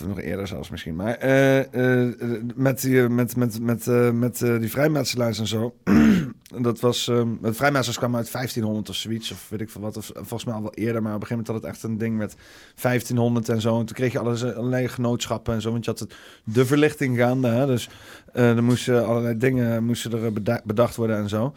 Of 0.01 0.07
nog 0.07 0.19
eerder 0.22 0.48
zelfs 0.48 0.69
misschien. 0.69 0.95
Maar 0.95 1.14
eh, 1.15 2.03
eh, 2.03 2.14
met, 2.56 2.82
die, 2.82 3.09
met, 3.09 3.35
met, 3.35 3.59
met, 3.59 3.88
eh, 3.88 4.11
met 4.11 4.41
eh, 4.41 4.59
die 4.59 4.69
vrijmetselaars 4.69 5.40
en 5.40 5.48
zo. 5.48 5.75
dat 6.61 6.80
was, 6.80 7.07
eh, 7.07 7.24
het 7.41 7.56
vrijmetselaars 7.56 7.98
kwamen 7.98 8.17
uit 8.17 8.32
1500 8.32 8.90
of 8.90 8.95
zoiets. 8.95 9.32
Of 9.32 9.49
weet 9.49 9.61
ik 9.61 9.69
veel 9.69 9.82
wat. 9.82 9.98
Of, 9.98 10.11
volgens 10.14 10.45
mij 10.45 10.53
al 10.53 10.61
wel 10.61 10.74
eerder. 10.74 11.01
Maar 11.01 11.15
op 11.15 11.22
een 11.22 11.27
gegeven 11.27 11.45
moment 11.45 11.48
had 11.48 11.72
het 11.74 11.82
echt 11.82 11.91
een 11.91 11.98
ding 11.98 12.17
met 12.17 12.35
1500 12.82 13.49
en 13.49 13.61
zo. 13.61 13.80
En 13.80 13.85
toen 13.85 13.95
kreeg 13.95 14.11
je 14.11 14.19
alles, 14.19 14.43
allerlei 14.43 14.88
genootschappen 14.88 15.53
en 15.53 15.61
zo. 15.61 15.72
Want 15.72 15.85
je 15.85 15.91
had 15.91 15.99
het, 15.99 16.15
de 16.43 16.65
verlichting 16.65 17.17
gaande. 17.17 17.48
Hè? 17.48 17.65
Dus 17.65 17.90
eh, 18.33 18.56
er 18.56 18.64
moesten 18.64 19.06
allerlei 19.06 19.38
dingen 19.38 19.83
moesten 19.83 20.24
er 20.24 20.33
beda- 20.33 20.61
bedacht 20.64 20.95
worden 20.95 21.17
en 21.17 21.30
zo. 21.30 21.53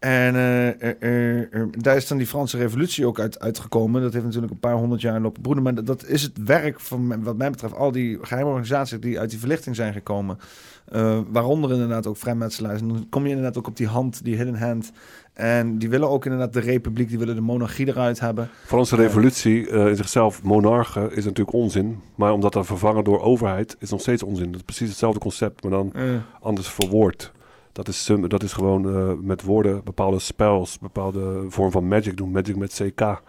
En 0.00 0.34
eh, 0.34 0.68
eh, 0.68 0.94
eh, 1.00 1.38
eh, 1.54 1.66
daar 1.70 1.96
is 1.96 2.08
dan 2.08 2.18
die 2.18 2.26
Franse 2.26 2.56
revolutie 2.56 3.06
ook 3.06 3.20
uit, 3.20 3.40
uitgekomen. 3.40 4.02
Dat 4.02 4.12
heeft 4.12 4.24
natuurlijk 4.24 4.52
een 4.52 4.58
paar 4.58 4.74
honderd 4.74 5.00
jaar 5.00 5.20
lopen 5.20 5.42
broeden. 5.42 5.62
Maar 5.64 5.74
dat, 5.74 5.86
dat 5.86 6.06
is 6.06 6.22
het 6.22 6.38
werk 6.44 6.80
van, 6.80 7.22
wat 7.22 7.36
mij 7.36 7.50
betreft, 7.50 7.74
al 7.74 7.92
die 7.92 8.18
geheime 8.22 8.48
organisaties 8.50 9.00
die 9.00 9.18
uit 9.20 9.30
die 9.30 9.38
verlichting 9.38 9.76
zijn 9.76 9.92
gekomen. 9.92 10.38
Eh, 10.84 11.18
waaronder 11.28 11.72
inderdaad 11.72 12.06
ook 12.06 12.16
vrijmetselaars. 12.16 12.80
En 12.80 12.88
dan 12.88 13.06
kom 13.10 13.22
je 13.24 13.28
inderdaad 13.28 13.58
ook 13.58 13.66
op 13.66 13.76
die 13.76 13.86
hand, 13.86 14.24
die 14.24 14.36
hidden 14.36 14.58
hand. 14.58 14.92
En 15.32 15.78
die 15.78 15.88
willen 15.88 16.08
ook 16.08 16.24
inderdaad 16.24 16.52
de 16.52 16.60
republiek, 16.60 17.08
die 17.08 17.18
willen 17.18 17.34
de 17.34 17.40
monarchie 17.40 17.88
eruit 17.88 18.20
hebben. 18.20 18.48
Franse 18.66 18.96
Ja. 18.96 19.02
revolutie 19.02 19.68
eh, 19.70 19.86
in 19.86 19.96
zichzelf, 19.96 20.42
monarchen, 20.42 21.16
is 21.16 21.24
natuurlijk 21.24 21.56
onzin. 21.56 22.00
Maar 22.14 22.32
omdat 22.32 22.52
dat 22.52 22.66
vervangen 22.66 23.04
door 23.04 23.20
overheid, 23.20 23.76
is 23.78 23.90
nog 23.90 24.00
steeds 24.00 24.22
onzin. 24.22 24.46
Dat 24.46 24.54
is 24.56 24.62
precies 24.62 24.88
hetzelfde 24.88 25.20
concept, 25.20 25.62
maar 25.62 25.72
dan 25.72 25.92
anders 26.40 26.68
verwoord. 26.68 27.32
Dat 27.72 27.88
is, 27.88 28.10
dat 28.28 28.42
is 28.42 28.52
gewoon 28.52 28.94
eh, 28.94 29.12
met 29.20 29.42
woorden 29.42 29.84
bepaalde 29.84 30.18
spells, 30.18 30.78
bepaalde 30.78 31.44
vorm 31.48 31.70
van 31.70 31.88
magic 31.88 32.16
doen. 32.16 32.30
Magic 32.30 32.56
met 32.56 32.72
CK. 32.72 32.98
Dat 32.98 33.20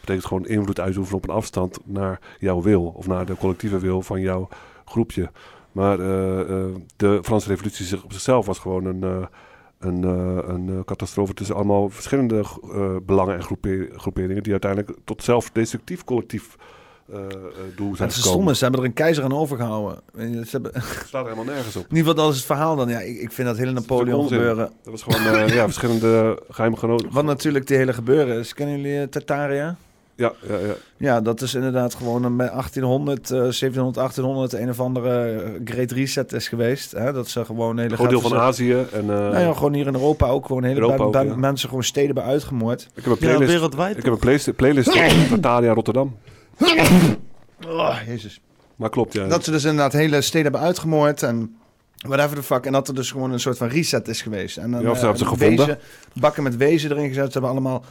betekent 0.00 0.26
gewoon 0.26 0.46
invloed 0.46 0.80
uitoefenen 0.80 1.18
op 1.18 1.28
een 1.28 1.34
afstand 1.34 1.78
naar 1.84 2.20
jouw 2.38 2.62
wil. 2.62 2.84
Of 2.96 3.06
naar 3.06 3.26
de 3.26 3.36
collectieve 3.36 3.78
wil 3.78 4.02
van 4.02 4.20
jouw 4.20 4.48
groepje. 4.84 5.30
Maar 5.72 6.00
eh, 6.00 6.40
eh, 6.40 6.74
de 6.96 7.18
Franse 7.22 7.48
revolutie 7.48 7.84
zich 7.84 8.04
op 8.04 8.12
zichzelf 8.12 8.46
was 8.46 8.58
gewoon 8.58 8.84
een, 8.84 9.28
een, 9.78 10.02
een 10.50 10.84
catastrofe 10.84 11.34
tussen 11.34 11.56
allemaal 11.56 11.88
verschillende 11.88 12.44
belangen 13.06 13.34
en 13.34 13.42
groepe- 13.42 13.90
groeperingen. 13.96 14.42
Die 14.42 14.52
uiteindelijk 14.52 14.98
tot 15.04 15.22
zelfdestructief 15.22 16.04
collectief 16.04 16.56
eh, 17.12 17.18
eh, 17.18 17.26
doel 17.76 17.96
zijn 17.96 18.08
het 18.08 18.18
is 18.18 18.24
stom 18.24 18.54
ze 18.54 18.62
hebben 18.62 18.80
er 18.80 18.86
een 18.86 18.92
keizer 18.92 19.24
aan 19.24 19.32
overgehouden. 19.32 19.98
Ze 20.16 20.48
hebben... 20.50 20.72
slaat 21.08 21.26
er 21.26 21.32
helemaal 21.32 21.54
nergens 21.54 21.76
op. 21.76 21.82
In 21.82 21.96
ieder 21.96 22.08
geval, 22.08 22.24
dat 22.24 22.32
is 22.32 22.36
het 22.36 22.46
verhaal 22.46 22.76
dan. 22.76 22.88
Ja, 22.88 23.00
ik, 23.00 23.20
ik 23.20 23.32
vind 23.32 23.48
dat 23.48 23.56
hele 23.56 23.72
Napoleon 23.72 24.28
gebeuren. 24.28 24.70
Dat 24.82 24.92
was 24.92 25.02
gewoon 25.02 25.34
eh, 25.34 25.54
ja, 25.54 25.64
verschillende 25.64 26.42
geheime 26.50 26.76
genoten. 26.76 27.08
Wat 27.12 27.24
natuurlijk 27.24 27.66
die 27.66 27.76
hele 27.76 27.92
gebeuren 27.92 28.38
is. 28.38 28.54
Kennen 28.54 28.76
jullie 28.76 29.00
uh, 29.00 29.02
Tartaria? 29.02 29.76
Ja, 30.14 30.32
ja, 30.48 30.56
ja. 30.58 30.74
Ja, 30.96 31.20
dat 31.20 31.40
is 31.40 31.54
inderdaad 31.54 31.94
gewoon 31.94 32.24
een- 32.24 32.36
bij 32.36 32.48
1800, 32.48 33.30
eh 33.30 33.38
1700, 33.38 33.96
1800 33.96 34.52
een 34.52 34.68
of 34.68 34.80
andere 34.80 35.42
Great 35.64 35.90
Reset 35.90 36.32
is 36.32 36.48
geweest. 36.48 36.92
Hè? 36.92 37.12
Dat 37.12 37.28
ze 37.28 37.44
gewoon 37.44 37.70
een 37.70 37.78
hele 37.78 37.94
Groot 37.96 38.10
deel 38.10 38.20
van 38.20 38.36
Azië 38.36 38.72
en, 38.92 39.00
eh, 39.00 39.06
nou 39.06 39.38
ja, 39.38 39.52
gewoon 39.52 39.74
hier 39.74 39.86
in 39.86 39.94
Europa 39.94 40.28
ook 40.28 40.46
gewoon 40.46 40.64
hele 40.64 40.80
Europa 40.80 41.04
ook, 41.04 41.14
ja. 41.14 41.36
mensen 41.36 41.68
gewoon 41.68 41.84
steden 41.84 42.14
hebben 42.14 42.32
uitgemoord. 42.32 42.88
Ik 42.94 43.04
heb 43.04 43.12
een 43.12 43.18
playlist, 43.18 43.54
ik 43.96 44.04
heb 44.04 44.12
een 44.12 44.18
playlist, 44.18 44.56
playlist 44.56 44.88
op 44.88 45.30
Natalia 45.30 45.72
Rotterdam. 45.72 46.16
Oh, 47.66 47.96
jezus. 48.06 48.40
Maar 48.76 48.90
klopt, 48.90 49.12
ja. 49.12 49.26
Dat 49.26 49.44
ze 49.44 49.50
dus 49.50 49.64
inderdaad 49.64 49.92
hele 49.92 50.20
steden 50.20 50.42
hebben 50.42 50.60
uitgemoord 50.60 51.22
en 51.22 51.56
whatever 51.96 52.36
the 52.36 52.42
fuck. 52.42 52.66
En 52.66 52.72
dat 52.72 52.88
er 52.88 52.94
dus 52.94 53.10
gewoon 53.10 53.32
een 53.32 53.40
soort 53.40 53.56
van 53.58 53.68
reset 53.68 54.08
is 54.08 54.22
geweest. 54.22 54.56
En 54.56 54.70
dan, 54.70 54.82
Ja, 54.82 54.90
of 54.90 54.98
ze 54.98 55.06
eh, 55.06 55.08
hebben 55.08 55.18
ze 55.28 55.34
gevonden. 55.36 55.66
wezen- 55.66 55.80
bakken 56.14 56.42
met 56.42 56.56
wezen 56.56 56.90
erin 56.90 57.08
gezet. 57.08 57.24
Ze 57.26 57.32
hebben 57.32 57.50
allemaal 57.50 57.84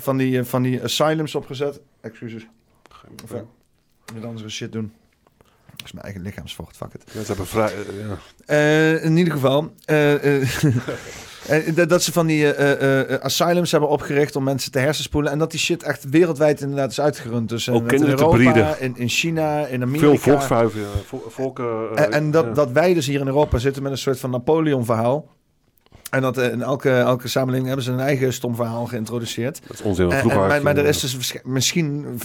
van 0.00 0.16
die, 0.16 0.38
eh, 0.38 0.44
van 0.44 0.62
die 0.62 0.82
asylums 0.82 1.34
opgezet. 1.34 1.80
Excuses. 2.00 2.46
Of, 3.24 3.32
eh, 3.32 3.40
met 4.14 4.24
andere 4.24 4.48
shit 4.48 4.72
doen. 4.72 4.92
Dat 5.76 5.84
is 5.86 5.92
mijn 5.92 6.04
eigen 6.04 6.22
lichaamsvocht, 6.22 6.76
fuck 6.76 6.94
it. 6.94 7.02
Ja, 7.12 7.20
ze 7.20 7.26
hebben 7.26 7.46
vrij... 7.46 7.72
eh, 8.46 8.94
ja. 8.94 9.00
In 9.00 9.16
ieder 9.16 9.32
geval. 9.32 9.72
eh, 9.84 10.14
dat- 11.74 11.88
dat 11.88 12.02
ze 12.02 12.12
van 12.12 12.26
die 12.26 12.52
eh, 12.52 12.72
eh, 12.72 13.14
eh, 13.14 13.20
asylums 13.20 13.70
hebben 13.70 13.88
opgericht 13.88 14.36
om 14.36 14.44
mensen 14.44 14.72
te 14.72 14.78
hersenspoelen. 14.78 15.32
En 15.32 15.38
dat 15.38 15.50
die 15.50 15.60
shit 15.60 15.82
echt 15.82 16.04
wereldwijd 16.10 16.60
inderdaad 16.60 16.90
is 16.90 17.00
uitgerund. 17.00 17.48
Dus 17.48 17.66
eh, 17.66 17.74
Ook 17.74 17.92
in 17.92 18.04
Europa. 18.04 18.76
In, 18.76 18.92
in 18.96 19.08
China, 19.08 19.66
in 19.66 19.82
Amerika. 19.82 20.06
Veel 20.06 20.16
volksvuiven, 20.16 20.80
volken... 21.28 21.64
eh, 21.94 22.04
En, 22.04 22.12
en 22.12 22.30
dat, 22.30 22.44
ja. 22.44 22.52
dat 22.52 22.70
wij 22.70 22.94
dus 22.94 23.06
hier 23.06 23.20
in 23.20 23.26
Europa 23.26 23.58
zitten 23.58 23.82
met 23.82 23.92
een 23.92 23.98
soort 23.98 24.18
van 24.20 24.30
Napoleon-verhaal. 24.30 25.28
En 26.16 26.22
dat 26.22 26.38
eh, 26.38 26.52
in 26.52 26.62
elke, 26.62 26.90
elke 26.90 27.28
samenleving 27.28 27.66
hebben 27.66 27.84
ze 27.84 27.92
een 27.92 28.00
eigen 28.00 28.32
stom 28.32 28.54
verhaal 28.54 28.86
geïntroduceerd. 28.86 29.60
Dat 29.66 29.78
is 29.78 29.82
onzin, 29.82 30.10
En- 30.10 30.18
vroeger 30.18 30.40
en- 30.42 30.48
maar, 30.48 30.62
maar 30.62 30.76
er 30.76 30.84
is 30.84 31.00
dus 31.00 31.40
misschien, 31.44 32.18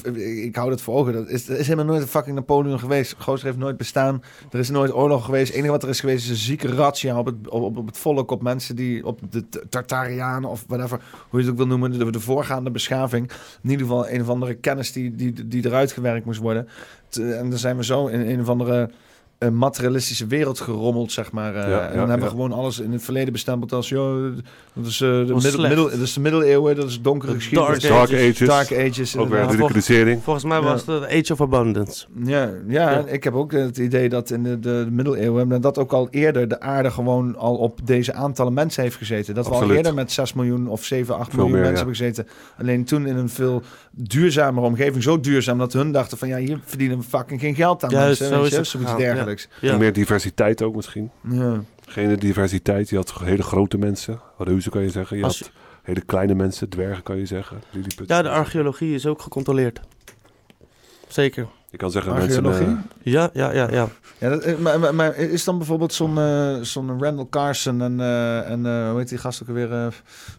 ik 0.43 0.55
hou 0.55 0.69
dat 0.69 0.81
voor 0.81 0.95
ogen, 0.95 1.13
dat 1.13 1.29
is, 1.29 1.49
er 1.49 1.57
is 1.59 1.67
helemaal 1.67 1.85
nooit 1.85 2.01
een 2.01 2.07
fucking 2.07 2.35
Napoleon 2.35 2.79
geweest. 2.79 3.15
Gozer 3.17 3.45
heeft 3.45 3.57
nooit 3.57 3.77
bestaan. 3.77 4.23
Er 4.51 4.59
is 4.59 4.69
nooit 4.69 4.93
oorlog 4.93 5.25
geweest. 5.25 5.47
Het 5.47 5.55
enige 5.55 5.71
wat 5.71 5.83
er 5.83 5.89
is 5.89 5.99
geweest 5.99 6.23
is 6.23 6.29
een 6.29 6.35
zieke 6.35 6.67
razzia 6.75 7.17
op 7.19 7.25
het, 7.25 7.49
op, 7.49 7.77
op 7.77 7.85
het 7.87 7.97
volk, 7.97 8.31
op 8.31 8.41
mensen 8.41 8.75
die, 8.75 9.05
op 9.05 9.19
de 9.29 9.43
Tartarianen 9.69 10.49
of 10.49 10.63
whatever, 10.67 10.99
hoe 11.29 11.39
je 11.39 11.45
het 11.45 11.51
ook 11.51 11.57
wil 11.57 11.67
noemen, 11.67 11.99
de, 11.99 12.11
de 12.11 12.19
voorgaande 12.19 12.71
beschaving. 12.71 13.31
In 13.63 13.69
ieder 13.69 13.85
geval 13.85 14.09
een 14.09 14.21
of 14.21 14.29
andere 14.29 14.53
kennis 14.53 14.91
die, 14.91 15.15
die, 15.15 15.47
die 15.47 15.65
eruit 15.65 15.91
gewerkt 15.91 16.25
moest 16.25 16.39
worden. 16.39 16.67
En 17.19 17.49
dan 17.49 17.59
zijn 17.59 17.77
we 17.77 17.83
zo 17.83 18.07
in 18.07 18.19
een 18.19 18.39
of 18.41 18.49
andere 18.49 18.89
eh, 19.41 19.49
materialistische 19.49 20.27
wereld 20.27 20.59
gerommeld, 20.59 21.11
zeg 21.11 21.31
maar. 21.31 21.55
eh, 21.55 21.69
Ja, 21.69 21.79
en 21.87 21.93
ja, 21.93 21.99
dan 21.99 22.09
hebben 22.09 22.27
we 22.27 22.33
gewoon 22.33 22.51
alles 22.51 22.79
in 22.79 22.91
het 22.91 23.03
verleden 23.03 23.31
bestempeld 23.33 23.71
als, 23.73 23.89
joh, 23.89 24.35
dat 24.73 24.85
is, 24.85 25.01
eh, 25.01 25.09
de, 25.09 25.55
middel, 25.57 25.83
dat 25.89 25.99
is 25.99 26.13
de 26.13 26.19
middeleeuwen, 26.19 26.75
dat 26.75 26.89
is 26.89 27.01
donkere 27.01 27.31
De 27.31 27.37
geschiedenis. 27.37 27.79
Dark 27.81 28.09
Dark 28.09 28.29
Ages. 28.29 28.47
Dark 28.47 28.71
Ages. 28.89 29.17
Ook 29.17 29.29
weer 29.29 29.39
inderdaad. 29.39 29.51
ridiculisering. 29.55 30.23
Volgens 30.23 30.45
mij 30.45 30.57
Ja. 30.57 30.63
was 30.63 30.85
het 30.85 31.01
de 31.01 31.07
Age 31.19 31.33
of 31.33 31.41
Abundance. 31.41 32.05
Ja, 32.23 32.49
ja, 32.67 33.03
ik 33.07 33.23
heb 33.23 33.33
ook 33.33 33.51
het 33.51 33.77
idee 33.77 34.09
dat 34.09 34.29
in 34.29 34.43
de, 34.43 34.59
de, 34.59 34.87
middeleeuwen... 34.91 35.51
en 35.51 35.61
dat 35.61 35.77
ook 35.77 35.91
al 35.91 36.07
eerder 36.11 36.47
de 36.47 36.59
aarde 36.59 36.91
gewoon 36.91 37.37
al 37.37 37.55
op 37.55 37.79
deze 37.83 38.13
aantallen 38.13 38.53
mensen 38.53 38.83
heeft 38.83 38.95
gezeten. 38.95 39.35
Dat 39.35 39.47
we 39.47 39.53
al 39.53 39.71
eerder 39.71 39.93
met 39.93 40.11
6 40.11 40.33
miljoen 40.33 40.67
of 40.67 40.83
7, 40.83 41.15
8 41.17 41.29
Veel 41.29 41.33
miljoen 41.39 41.51
meer, 41.51 41.71
mensen 41.71 41.85
ja. 41.87 41.93
hebben 41.95 42.13
gezeten. 42.13 42.27
Alleen 42.57 42.83
toen 42.85 43.07
in 43.07 43.15
een 43.15 43.29
veel 43.29 43.61
duurzamere 43.91 44.65
omgeving. 44.67 45.03
Zo 45.03 45.19
duurzaam 45.19 45.57
dat 45.57 45.73
hun 45.73 45.91
dachten 45.91 46.17
van... 46.17 46.27
ja, 46.27 46.37
hier 46.37 46.59
verdienen 46.65 46.97
we 46.97 47.03
fucking 47.03 47.39
geen 47.39 47.55
geld 47.55 47.83
aan 47.83 47.89
Juist, 47.89 48.19
mensen. 48.19 48.37
zo 48.37 48.43
is 48.43 48.55
het 48.55 48.67
Zoiets 48.67 48.91
gegaan, 48.91 49.29
ja. 49.61 49.77
meer 49.77 49.93
diversiteit 49.93 50.61
ook 50.61 50.75
misschien. 50.75 51.11
Ja. 51.29 51.61
Geen 51.85 52.15
diversiteit. 52.15 52.89
Je 52.89 52.95
had 52.95 53.13
hele 53.23 53.43
grote 53.43 53.77
mensen. 53.77 54.21
Reuzen 54.37 54.71
kan 54.71 54.81
je 54.81 54.89
zeggen. 54.89 55.17
Je 55.17 55.23
Als 55.23 55.39
had 55.39 55.51
hele 55.83 56.01
kleine 56.01 56.33
mensen. 56.35 56.69
Dwergen 56.69 57.03
kan 57.03 57.17
je 57.17 57.25
zeggen. 57.25 57.61
Lilliput. 57.71 58.09
Ja, 58.09 58.21
de 58.21 58.29
archeologie 58.29 58.93
is 58.93 59.05
ook 59.05 59.21
gecontroleerd. 59.21 59.79
Zeker. 61.07 61.47
Je 61.69 61.77
kan 61.77 61.91
zeggen 61.91 62.13
mensen... 62.13 62.45
Eh, 62.45 62.71
Ja, 63.01 63.29
ja, 63.33 63.53
ja, 63.53 63.71
ja. 63.71 63.87
Ja, 64.17 64.29
dat, 64.29 64.43
eh, 64.43 64.57
maar, 64.57 64.79
maar, 64.79 64.95
maar 64.95 65.15
is 65.15 65.43
dan 65.43 65.57
bijvoorbeeld 65.57 65.93
zo'n 65.93 66.17
eh, 66.17 66.57
zo'n 66.61 67.03
Randall 67.03 67.27
Carson 67.29 67.81
en, 67.81 67.99
eh, 67.99 68.49
en 68.49 68.65
eh, 68.65 68.89
hoe 68.89 68.97
heet 68.99 69.09
die 69.09 69.17
gast 69.17 69.41
ook 69.41 69.47
alweer 69.47 69.71
eh, 69.71 69.87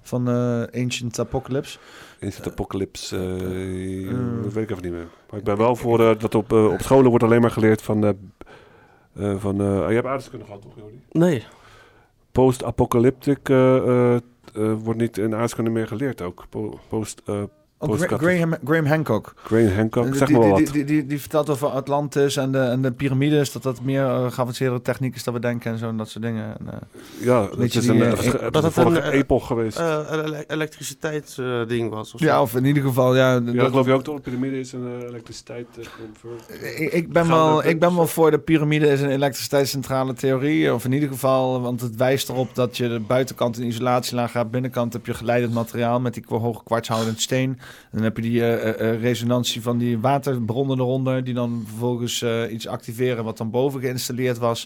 van 0.02 0.28
eh, 0.28 0.82
Ancient 0.82 1.18
Apocalypse? 1.18 1.78
Instant 2.18 2.46
Apocalypse, 2.48 3.16
eh, 3.16 4.42
dat 4.42 4.52
weet 4.52 4.64
ik 4.64 4.70
even 4.70 4.82
niet 4.82 4.92
meer. 4.92 5.08
Maar 5.30 5.38
ik 5.38 5.44
ben 5.44 5.56
wel 5.56 5.76
voor 5.76 5.98
dat 5.98 6.34
op, 6.34 6.52
op 6.52 6.80
scholen 6.80 7.08
wordt 7.08 7.24
alleen 7.24 7.40
maar 7.40 7.50
geleerd 7.50 7.82
van 7.82 8.16
eh, 9.16 9.30
Eh, 9.30 9.36
van, 9.38 9.60
eh, 9.60 9.66
je 9.66 9.94
hebt 9.94 9.96
aardrijkskunde 10.06 10.44
gehad, 10.44 10.62
toch, 10.62 10.76
Jordi? 10.76 11.00
Nee. 11.10 11.44
Post-apocalyptic 12.32 13.48
eh, 13.48 14.16
wordt 14.82 15.00
niet 15.00 15.18
in 15.18 15.24
aardrijkskunde 15.24 15.70
meer 15.70 15.86
geleerd 15.86 16.22
ook. 16.22 16.44
Po- 16.48 16.78
post, 16.88 17.22
eh, 17.26 17.42
Oh, 17.84 17.98
Gra- 18.00 18.16
Graham, 18.18 18.54
Graham 18.64 18.86
Hancock. 18.86 19.34
Graham 19.44 19.76
Hancock, 19.76 20.04
Die- 20.04 20.14
zeg 20.14 20.30
maar 20.30 20.40
die, 20.40 20.50
wat. 20.50 20.66
Die, 20.72 20.84
die, 20.84 21.06
die 21.06 21.20
vertelt 21.20 21.50
over 21.50 21.68
Atlantis 21.68 22.36
en 22.36 22.52
de, 22.52 22.58
en 22.58 22.82
de 22.82 22.92
piramides, 22.92 23.52
dat 23.52 23.62
dat 23.62 23.80
meer 23.82 24.04
eh, 24.04 24.30
geavanceerde 24.30 24.82
techniek 24.82 25.14
is 25.14 25.24
dan 25.24 25.34
we 25.34 25.40
denken 25.40 25.72
en 25.72 25.78
zo 25.78 25.88
en 25.88 25.96
dat 25.96 26.08
soort 26.08 26.24
dingen. 26.24 26.44
En, 26.58 26.66
eh, 26.70 26.76
Ja, 27.26 27.46
dat 27.46 27.58
is 27.74 27.86
een, 27.86 28.02
eh, 28.02 28.10
Dat 28.10 28.18
is 28.18 28.26
het 28.26 28.52
een 28.54 28.64
een 28.64 28.72
vorige 28.72 29.10
epoch 29.12 29.46
geweest. 29.46 29.78
een 29.78 30.06
ele- 30.24 30.44
elektriciteitsding 30.48 31.90
was. 31.90 32.14
Of 32.14 32.20
ja, 32.20 32.42
of 32.42 32.54
in 32.56 32.64
ieder 32.64 32.82
geval, 32.82 33.16
ja. 33.16 33.32
ja, 33.32 33.40
dat- 33.40 33.68
geloof 33.70 33.86
je 33.86 33.92
ook 33.92 34.04
toch? 34.04 34.14
De 34.16 34.20
piramide 34.22 34.58
is 34.58 34.72
een 34.72 35.00
elektriciteit. 35.06 35.66
Ik, 36.76 36.92
ik, 36.92 37.12
ben 37.12 37.28
wel, 37.28 37.64
ik 37.64 37.80
ben 37.80 37.94
wel 37.96 38.06
voor 38.06 38.30
de 38.30 38.38
piramide 38.38 38.88
is 38.88 39.00
een 39.00 39.10
elektriciteitscentrale 39.10 40.12
theorie. 40.12 40.74
Of 40.74 40.84
in 40.84 40.92
ieder 40.92 41.08
geval, 41.08 41.60
want 41.60 41.80
het 41.80 41.96
wijst 41.96 42.28
erop 42.28 42.54
dat 42.54 42.76
je 42.76 42.88
de 42.88 43.00
buitenkant 43.00 43.56
een 43.58 43.66
isolatielaag 43.66 44.32
hebt. 44.32 44.50
Binnenkant 44.50 44.92
heb 44.92 45.06
je 45.06 45.14
geleidend 45.14 45.52
materiaal 45.54 46.00
met 46.00 46.14
die 46.14 46.24
hoge 46.28 46.62
kwartshoudend 46.64 47.20
steen. 47.20 47.58
Dan 47.92 48.02
heb 48.02 48.16
je 48.16 48.22
die 48.22 48.40
eh, 48.40 48.68
eh, 48.68 48.90
eh, 48.90 49.00
resonantie 49.00 49.62
van 49.62 49.78
die 49.78 49.98
waterbronnen 49.98 50.78
eronder. 50.78 51.24
Die 51.24 51.34
dan 51.34 51.64
vervolgens 51.66 52.24
iets 52.50 52.66
activeren 52.66 53.24
wat 53.24 53.36
dan 53.36 53.50
boven 53.50 53.80
geïnstalleerd 53.80 54.38
was. 54.38 54.64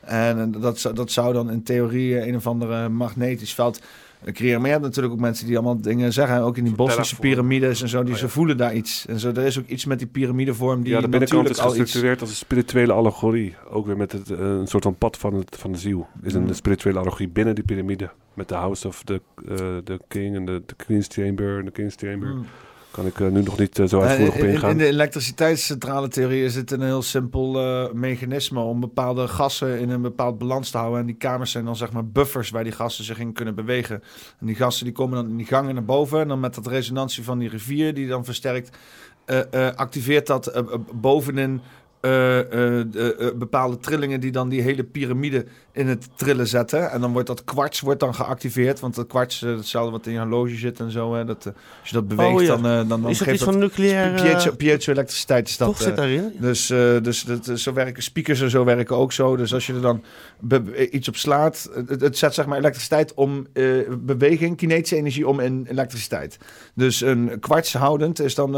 En 0.00 0.50
dat, 0.50 0.90
dat 0.94 1.10
zou 1.10 1.32
dan 1.32 1.50
in 1.50 1.62
theorie 1.62 2.26
een 2.26 2.36
of 2.36 2.46
andere 2.46 2.88
magnetisch 2.88 3.54
veld 3.54 3.80
creëren. 4.24 4.56
Maar 4.58 4.66
je 4.66 4.72
hebt 4.74 4.84
natuurlijk 4.86 5.14
ook 5.14 5.20
mensen 5.20 5.46
die 5.46 5.56
allemaal 5.56 5.80
dingen 5.80 6.12
zeggen. 6.12 6.40
Ook 6.42 6.56
in 6.56 6.64
die 6.64 6.74
Bosnische 6.74 7.16
piramides 7.16 7.82
en 7.82 7.88
zo. 7.88 8.02
Die 8.02 8.12
Oh, 8.14 8.18
ze 8.18 8.28
voelen 8.28 8.56
daar 8.56 8.74
iets. 8.74 9.06
En 9.06 9.18
zo, 9.18 9.28
er 9.28 9.38
is 9.44 9.58
ook 9.58 9.66
iets 9.66 9.84
met 9.84 9.98
die 9.98 10.08
piramidevorm 10.08 10.82
die 10.82 10.92
ja, 10.92 11.00
de 11.00 11.08
binnenkant 11.08 11.42
natuurlijk 11.42 11.58
is 11.58 11.64
al 11.64 11.70
iets... 11.70 11.80
gestructureerd 11.80 12.20
als 12.20 12.30
een 12.30 12.36
spirituele 12.36 12.92
allegorie. 12.92 13.54
Ook 13.70 13.86
weer 13.86 13.96
met 13.96 14.12
het, 14.12 14.30
eh, 14.30 14.38
een 14.38 14.66
soort 14.66 14.82
van 14.82 14.94
pad 14.94 15.16
van, 15.18 15.34
het, 15.34 15.56
van 15.58 15.72
de 15.72 15.78
ziel. 15.78 16.06
Is 16.22 16.34
een 16.34 16.42
Mm. 16.42 16.52
spirituele 16.54 16.98
allegorie 16.98 17.28
binnen 17.28 17.54
die 17.54 17.64
piramide. 17.64 18.10
Met 18.34 18.48
de 18.48 18.54
House 18.54 18.88
of 18.88 19.02
the, 19.04 19.20
eh, 19.48 19.56
the 19.84 20.00
King 20.08 20.36
en 20.36 20.44
de, 20.46 20.62
de 20.66 20.74
Queen's 20.74 21.06
Chamber 21.10 21.58
en 21.58 21.64
de 21.64 21.70
King's 21.70 21.94
Chamber. 21.96 22.28
Mm. 22.28 22.44
Kan 22.90 23.06
ik 23.06 23.20
eh, 23.20 23.28
nu 23.28 23.42
nog 23.42 23.58
niet 23.58 23.78
eh, 23.78 23.86
zo 23.86 24.00
Eh, 24.00 24.06
uitvoerig 24.06 24.34
op 24.34 24.40
in, 24.40 24.46
in, 24.46 24.52
ingaan. 24.54 24.70
in 24.70 24.78
de 24.78 24.86
elektriciteitscentrale 24.86 26.08
theorie 26.08 26.44
is 26.44 26.54
het 26.54 26.70
een 26.70 26.82
heel 26.82 27.02
simpel 27.02 27.58
eh, 27.60 27.92
mechanisme 27.92 28.60
om 28.60 28.80
bepaalde 28.80 29.28
gassen 29.28 29.78
in 29.78 29.90
een 29.90 30.02
bepaald 30.02 30.38
balans 30.38 30.70
te 30.70 30.78
houden. 30.78 31.00
En 31.00 31.06
die 31.06 31.16
kamers 31.16 31.50
zijn 31.50 31.64
dan 31.64 31.76
zeg 31.76 31.92
maar 31.92 32.06
buffers 32.06 32.50
waar 32.50 32.64
die 32.64 32.72
gassen 32.72 33.04
zich 33.04 33.18
in 33.18 33.32
kunnen 33.32 33.54
bewegen. 33.54 34.02
En 34.40 34.46
die 34.46 34.54
gassen 34.56 34.84
die 34.84 34.94
komen 34.94 35.16
dan 35.16 35.28
in 35.30 35.36
die 35.36 35.46
gangen 35.46 35.74
naar 35.74 35.84
boven. 35.84 36.20
En 36.20 36.28
dan 36.28 36.40
met 36.40 36.54
dat 36.54 36.66
resonantie 36.66 37.24
van 37.24 37.38
die 37.38 37.48
rivier 37.48 37.94
die 37.94 38.08
dan 38.08 38.24
versterkt, 38.24 38.76
eh, 39.24 39.38
eh, 39.68 39.74
activeert 39.74 40.26
dat 40.26 40.46
eh, 40.46 40.58
eh, 40.60 40.66
bovenin 40.92 41.60
eh, 42.00 42.38
eh, 42.52 42.80
eh, 42.80 43.34
bepaalde 43.34 43.78
trillingen 43.78 44.20
die 44.20 44.30
dan 44.30 44.48
die 44.48 44.62
hele 44.62 44.84
piramide 44.84 45.44
in 45.72 45.88
het 45.88 46.08
trillen 46.16 46.46
zetten. 46.46 46.90
En 46.90 47.00
dan 47.00 47.12
wordt 47.12 47.26
dat 47.26 47.44
kwarts 47.44 47.80
wordt 47.80 48.00
dan 48.00 48.14
geactiveerd. 48.14 48.80
Want 48.80 48.94
dat 48.94 49.06
kwarts, 49.06 49.40
hetzelfde 49.40 49.90
wat 49.90 50.06
in 50.06 50.12
je 50.12 50.18
horloge 50.18 50.54
zit 50.54 50.80
en 50.80 50.90
zo. 50.90 51.14
Hè, 51.14 51.24
dat, 51.24 51.46
als 51.80 51.88
je 51.88 51.94
dat 51.94 52.08
beweegt, 52.08 52.34
Oh, 52.34 52.42
ja. 52.42 52.48
dan, 52.48 52.62
dan, 52.62 52.88
dan 52.88 53.10
Is 53.10 53.18
dat 53.18 53.26
geeft 53.26 53.40
iets 53.40 53.50
van 53.50 53.58
nucleair, 53.58 54.14
eh, 54.14 54.32
Piezo, 54.32 54.54
piezo-elektriciteit 54.56 55.48
is 55.48 55.56
dat. 55.56 55.68
Toch 55.68 55.82
zit 55.82 55.96
daarin? 55.96 56.32
Dus, 56.38 56.66
dus 57.02 57.22
dat, 57.22 57.50
zo 57.60 57.72
werken 57.72 58.02
speakers 58.02 58.40
en 58.40 58.50
zo 58.50 58.64
werken 58.64 58.96
ook 58.96 59.12
zo. 59.12 59.36
Dus 59.36 59.54
als 59.54 59.66
je 59.66 59.74
er 59.74 59.80
dan 59.80 60.04
be- 60.40 60.90
iets 60.90 61.08
op 61.08 61.16
slaat, 61.16 61.70
het, 61.86 62.00
het 62.00 62.18
zet 62.18 62.34
zeg 62.34 62.46
maar 62.46 62.58
elektriciteit 62.58 63.14
om 63.14 63.46
beweging, 63.98 64.56
kinetische 64.56 64.96
energie 64.96 65.28
om 65.28 65.40
in 65.40 65.66
elektriciteit. 65.70 66.38
Dus 66.74 67.00
een 67.00 67.38
kwartshoudend 67.40 68.20
is 68.20 68.34
dan, 68.34 68.50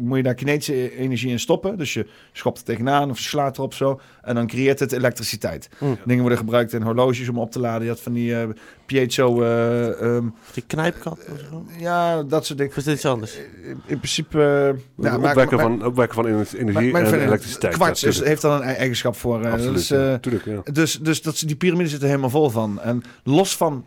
moet 0.00 0.16
je 0.16 0.22
daar 0.22 0.34
kinetische 0.34 0.96
energie 0.96 1.30
in 1.30 1.40
stoppen. 1.40 1.78
Dus 1.78 1.94
je 1.94 2.06
schopt 2.32 2.58
er 2.58 2.64
tegenaan 2.64 3.10
of 3.10 3.18
je 3.18 3.24
slaat 3.28 3.56
erop 3.58 3.74
zo. 3.74 4.00
En 4.22 4.34
dan 4.34 4.46
creëert 4.46 4.78
het 4.80 4.92
elektriciteit. 4.92 5.68
Mm. 5.78 5.98
Dingen 6.04 6.20
worden 6.20 6.38
gebruikt 6.38 6.72
in 6.72 6.82
horloges 6.82 7.28
om 7.28 7.38
op 7.38 7.50
te 7.50 7.60
laden. 7.60 7.82
Je 7.82 7.88
had 7.88 8.00
van 8.00 8.12
die 8.12 8.36
eh, 8.40 8.48
piezo... 8.86 9.42
eh, 9.42 10.00
ehm, 10.16 10.24
Die 10.54 10.64
knijpkat 10.66 11.18
of 11.32 11.38
zo? 11.50 11.64
ja, 11.78 12.22
dat 12.22 12.46
soort 12.46 12.58
dingen. 12.58 12.72
Of 12.72 12.78
is 12.78 12.84
dit 12.84 12.94
iets 12.94 13.04
anders? 13.06 13.38
In 13.86 13.96
principe... 13.98 14.42
eh, 14.42 14.66
Het 14.66 15.12
ja, 15.12 15.18
maar- 15.18 15.28
opwekken, 15.30 15.56
maar- 15.56 15.66
van, 15.66 15.84
opwekken 15.86 16.14
van 16.16 16.26
energie 16.26 16.64
maar- 16.64 16.82
maar 17.02 17.02
ik 17.02 17.12
en 17.12 17.20
elektriciteit. 17.26 17.74
Kwarts 17.74 18.02
heeft 18.02 18.42
dan 18.42 18.52
een 18.62 18.68
e- 18.68 18.72
eigenschap 18.72 19.16
voor. 19.16 19.42
eh, 19.44 19.52
Absoluut, 19.52 19.86
ja. 19.86 20.12
eh, 20.12 20.14
Tuurlijk, 20.18 20.44
ja. 20.44 20.60
Dus, 20.72 20.98
dus 20.98 21.22
dat, 21.22 21.42
die 21.46 21.56
piramide 21.56 21.88
zit 21.88 22.00
er 22.02 22.06
helemaal 22.08 22.30
vol 22.30 22.50
van. 22.50 22.80
En 22.80 23.02
los 23.24 23.56
van 23.56 23.84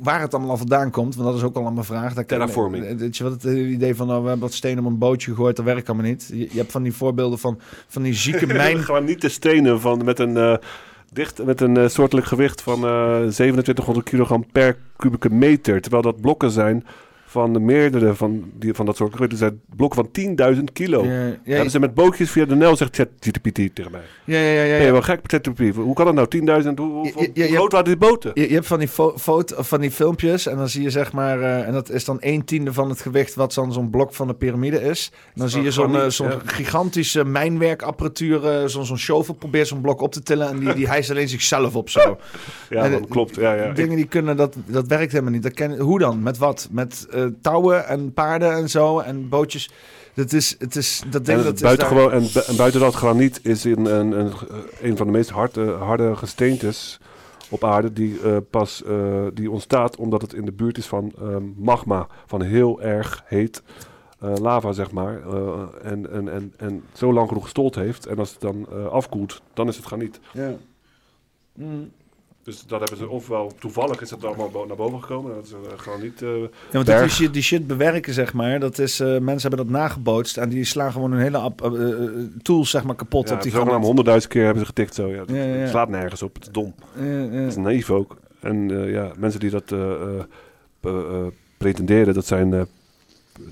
waar 0.00 0.20
het 0.20 0.34
allemaal 0.34 0.56
vandaan 0.56 0.90
komt, 0.90 1.14
want 1.16 1.28
dat 1.28 1.36
is 1.36 1.42
ook 1.42 1.56
al 1.56 1.66
een 1.66 1.84
vraag. 1.84 2.14
Daar 2.14 2.24
kan- 2.24 2.38
Terraforming. 2.38 2.84
eh, 2.84 2.96
Weet 2.96 3.16
je 3.16 3.24
wat 3.24 3.32
het 3.42 3.44
idee 3.56 3.94
van, 3.94 4.06
nou, 4.06 4.22
we 4.22 4.28
hebben 4.28 4.46
wat 4.46 4.56
stenen 4.56 4.84
op 4.84 4.90
een 4.90 4.98
bootje 4.98 5.30
gegooid, 5.30 5.56
dat 5.56 5.64
werkt 5.64 5.88
allemaal 5.88 6.06
niet. 6.06 6.28
Je, 6.32 6.38
je 6.38 6.58
hebt 6.58 6.72
van 6.72 6.82
die 6.82 6.92
voorbeelden 6.92 7.38
van, 7.38 7.58
van 7.88 8.02
die 8.02 8.14
zieke 8.14 8.46
mijn... 8.62 8.78
Gewoon 8.78 9.04
niet 9.04 9.20
de 9.20 9.28
stenen 9.28 9.80
van, 9.80 10.04
met 10.04 10.18
een, 10.18 10.36
eh, 10.36 10.54
dicht, 11.12 11.44
met 11.44 11.60
een 11.60 11.76
eh, 11.76 11.88
soortelijk 11.88 12.26
gewicht 12.26 12.62
van 12.62 12.74
eh 12.84 13.06
2700 13.16 14.08
kilogram 14.08 14.44
per 14.52 14.76
kubieke 14.96 15.30
meter. 15.30 15.80
Terwijl 15.80 16.02
dat 16.02 16.20
blokken 16.20 16.50
zijn 16.50 16.84
van 17.36 17.52
de 17.52 17.60
meerdere 17.60 18.14
van, 18.14 18.50
die, 18.58 18.74
van 18.74 18.86
dat 18.86 18.96
soort 18.96 19.14
gewichten. 19.14 19.38
zijn 19.38 19.60
blokken 19.76 20.08
van 20.12 20.54
10.000 20.56 20.62
kilo. 20.72 21.04
Ja, 21.04 21.24
ja, 21.26 21.36
Hebben 21.44 21.70
ze 21.70 21.80
met 21.80 21.94
bootjes 21.94 22.30
via 22.30 22.44
de 22.44 22.54
Nel, 22.54 22.76
zegt 22.76 22.96
ChatGPT 22.96 23.74
tegen 23.74 23.90
mij. 23.90 24.00
Ja, 24.24 24.38
ja, 24.38 24.50
ja, 24.50 24.62
ja, 24.62 24.76
ja. 24.76 24.92
wel 24.92 25.02
gek 25.02 25.20
ChatGPT? 25.22 25.74
Hoe 25.74 25.94
kan 25.94 26.04
dat 26.04 26.14
nou? 26.14 26.62
10.000? 26.64 26.74
Hoe, 26.74 27.30
groot 27.34 27.72
waren 27.72 27.86
die 27.86 27.96
boten? 27.96 28.30
Je, 28.34 28.48
je 28.48 28.54
hebt 28.54 28.66
van 28.66 28.78
die, 28.78 28.88
fo 28.88 29.18
foto, 29.18 29.62
van 29.62 29.80
die 29.80 29.90
filmpjes 29.90 30.46
en 30.46 30.56
dan 30.56 30.68
zie 30.68 30.82
je 30.82 30.90
zeg 30.90 31.12
maar, 31.12 31.40
eh, 31.40 31.66
en 31.66 31.72
dat 31.72 31.90
is 31.90 32.04
dan 32.04 32.16
een 32.20 32.44
tiende 32.44 32.72
van 32.72 32.88
het 32.88 33.00
gewicht 33.00 33.34
wat 33.34 33.54
dan 33.54 33.72
zo'n 33.72 33.90
blok 33.90 34.14
van 34.14 34.26
de 34.26 34.34
piramide 34.34 34.82
is. 34.82 35.10
En 35.12 35.40
dan 35.40 35.48
zie 35.48 35.62
je 35.62 35.70
zo'n 35.70 35.96
eh, 35.96 36.08
zo'n 36.08 36.32
gigantische 36.44 37.24
mijnwerkapparatuur, 37.24 38.46
eh, 38.46 38.66
zo'n 38.66 38.86
zo'n 38.86 38.98
shovel 38.98 39.34
probeert 39.34 39.66
zo'n 39.66 39.80
blok 39.80 40.00
op 40.00 40.12
te 40.12 40.22
tillen 40.22 40.48
en 40.48 40.58
die, 40.58 40.74
die 40.74 40.88
hijst 40.88 41.10
alleen 41.10 41.28
zichzelf 41.28 41.76
op 41.76 41.90
zo. 41.90 42.00
Ja, 42.70 42.82
En, 42.84 42.90
dat 42.90 43.08
klopt. 43.08 43.34
Ja, 43.34 43.54
ja. 43.54 43.72
Dingen 43.72 43.96
die 43.96 44.06
kunnen, 44.06 44.36
dat, 44.36 44.56
dat 44.66 44.86
werkt 44.86 45.12
helemaal 45.12 45.32
niet. 45.32 45.42
Dat 45.42 45.52
ken, 45.52 45.78
hoe 45.78 45.98
dan? 45.98 46.22
Met 46.22 46.38
wat? 46.38 46.68
Met 46.70 47.06
touwen 47.42 47.86
en 47.86 48.12
paarden 48.12 48.52
en 48.52 48.68
zo 48.70 48.98
en 48.98 49.28
bootjes. 49.28 49.70
Dat 50.14 50.32
is, 50.32 50.56
het 50.58 50.76
is, 50.76 51.02
dat 51.10 51.24
ding 51.24 51.38
En, 51.38 51.44
dat 51.44 51.46
het 51.46 51.54
is 51.56 51.60
buiten 51.62 51.88
daar- 51.88 51.96
gewoon, 51.96 52.12
en, 52.12 52.28
bu- 52.32 52.42
en 52.46 52.56
buiten 52.56 52.80
dat 52.80 52.94
graniet 52.94 53.40
is 53.42 53.64
een, 53.64 53.84
een, 53.98 54.12
een, 54.20 54.32
een 54.80 54.96
van 54.96 55.06
de 55.06 55.12
meest 55.12 55.30
harde, 55.30 55.70
harde 55.70 56.16
gesteentes 56.16 57.00
op 57.50 57.64
aarde 57.64 57.92
die 57.92 58.20
eh, 58.20 58.36
pas 58.50 58.82
eh, 58.82 59.26
die 59.34 59.50
ontstaat 59.50 59.96
omdat 59.96 60.22
het 60.22 60.32
in 60.32 60.44
de 60.44 60.52
buurt 60.52 60.78
is 60.78 60.86
van 60.86 61.12
ehm, 61.18 61.42
magma, 61.56 62.06
van 62.26 62.42
heel 62.42 62.82
erg 62.82 63.22
heet 63.26 63.62
eh, 64.20 64.32
lava, 64.40 64.72
zeg 64.72 64.90
maar. 64.90 65.20
eh, 65.26 65.62
en, 65.82 66.10
en, 66.12 66.28
en, 66.28 66.52
en 66.56 66.82
zo 66.92 67.12
lang 67.12 67.28
genoeg 67.28 67.42
gestold 67.42 67.74
heeft. 67.74 68.06
En 68.06 68.18
als 68.18 68.30
het 68.30 68.40
dan 68.40 68.66
eh, 68.72 68.86
afkoelt, 68.86 69.42
dan 69.54 69.68
is 69.68 69.76
het 69.76 69.84
graniet. 69.86 70.20
Ja. 70.32 70.54
Mm. 71.54 71.90
Dus 72.46 72.62
dat 72.66 72.78
hebben 72.80 72.98
ze, 72.98 73.08
ofwel 73.08 73.52
toevallig 73.58 74.00
is 74.00 74.10
het 74.10 74.24
allemaal 74.24 74.64
naar 74.66 74.76
boven 74.76 75.00
gekomen. 75.00 75.34
Dat 75.34 75.44
is 75.44 75.50
uh, 75.52 75.58
gewoon 75.76 76.00
niet. 76.02 76.22
eh, 76.22 76.28
Ja, 76.40 76.48
want 76.70 76.86
die 76.86 77.08
shit, 77.08 77.32
die 77.32 77.42
shit 77.42 77.66
bewerken, 77.66 78.12
zeg 78.14 78.32
maar, 78.32 78.60
dat 78.60 78.78
is, 78.78 79.00
eh, 79.00 79.06
mensen 79.18 79.48
hebben 79.48 79.66
dat 79.66 79.80
nagebootst 79.80 80.36
en 80.36 80.48
die 80.48 80.64
slaan 80.64 80.92
gewoon 80.92 81.12
hun 81.12 81.20
hele 81.20 81.38
app, 81.38 81.62
eh, 81.62 81.90
eh, 81.92 82.08
tools, 82.42 82.70
zeg 82.70 82.84
maar, 82.84 82.94
kapot 82.94 83.28
Ja, 83.28 83.34
op 83.34 83.42
die 83.42 83.52
granaat. 83.52 83.82
honderdduizend 83.82 84.32
keer 84.32 84.42
hebben 84.44 84.60
ze 84.60 84.66
getikt 84.66 84.94
zo. 84.94 85.08
Ja. 85.08 85.18
Het 85.20 85.30
Ja, 85.30 85.36
ja, 85.42 85.54
ja. 85.54 85.66
slaat 85.66 85.88
nergens 85.88 86.22
op, 86.22 86.34
het 86.34 86.42
is 86.44 86.50
dom. 86.52 86.74
Het 86.98 87.48
is 87.48 87.56
naïef 87.56 87.90
ook. 87.90 88.16
En 88.40 88.70
eh, 88.84 88.92
ja, 88.92 89.12
mensen 89.18 89.40
die 89.40 89.50
dat 89.50 89.72
eh, 89.72 89.78
eh, 89.80 90.20
eh, 90.82 91.26
pretenderen, 91.56 92.14
dat 92.14 92.26
zijn 92.26 92.54
eh, 92.54 92.60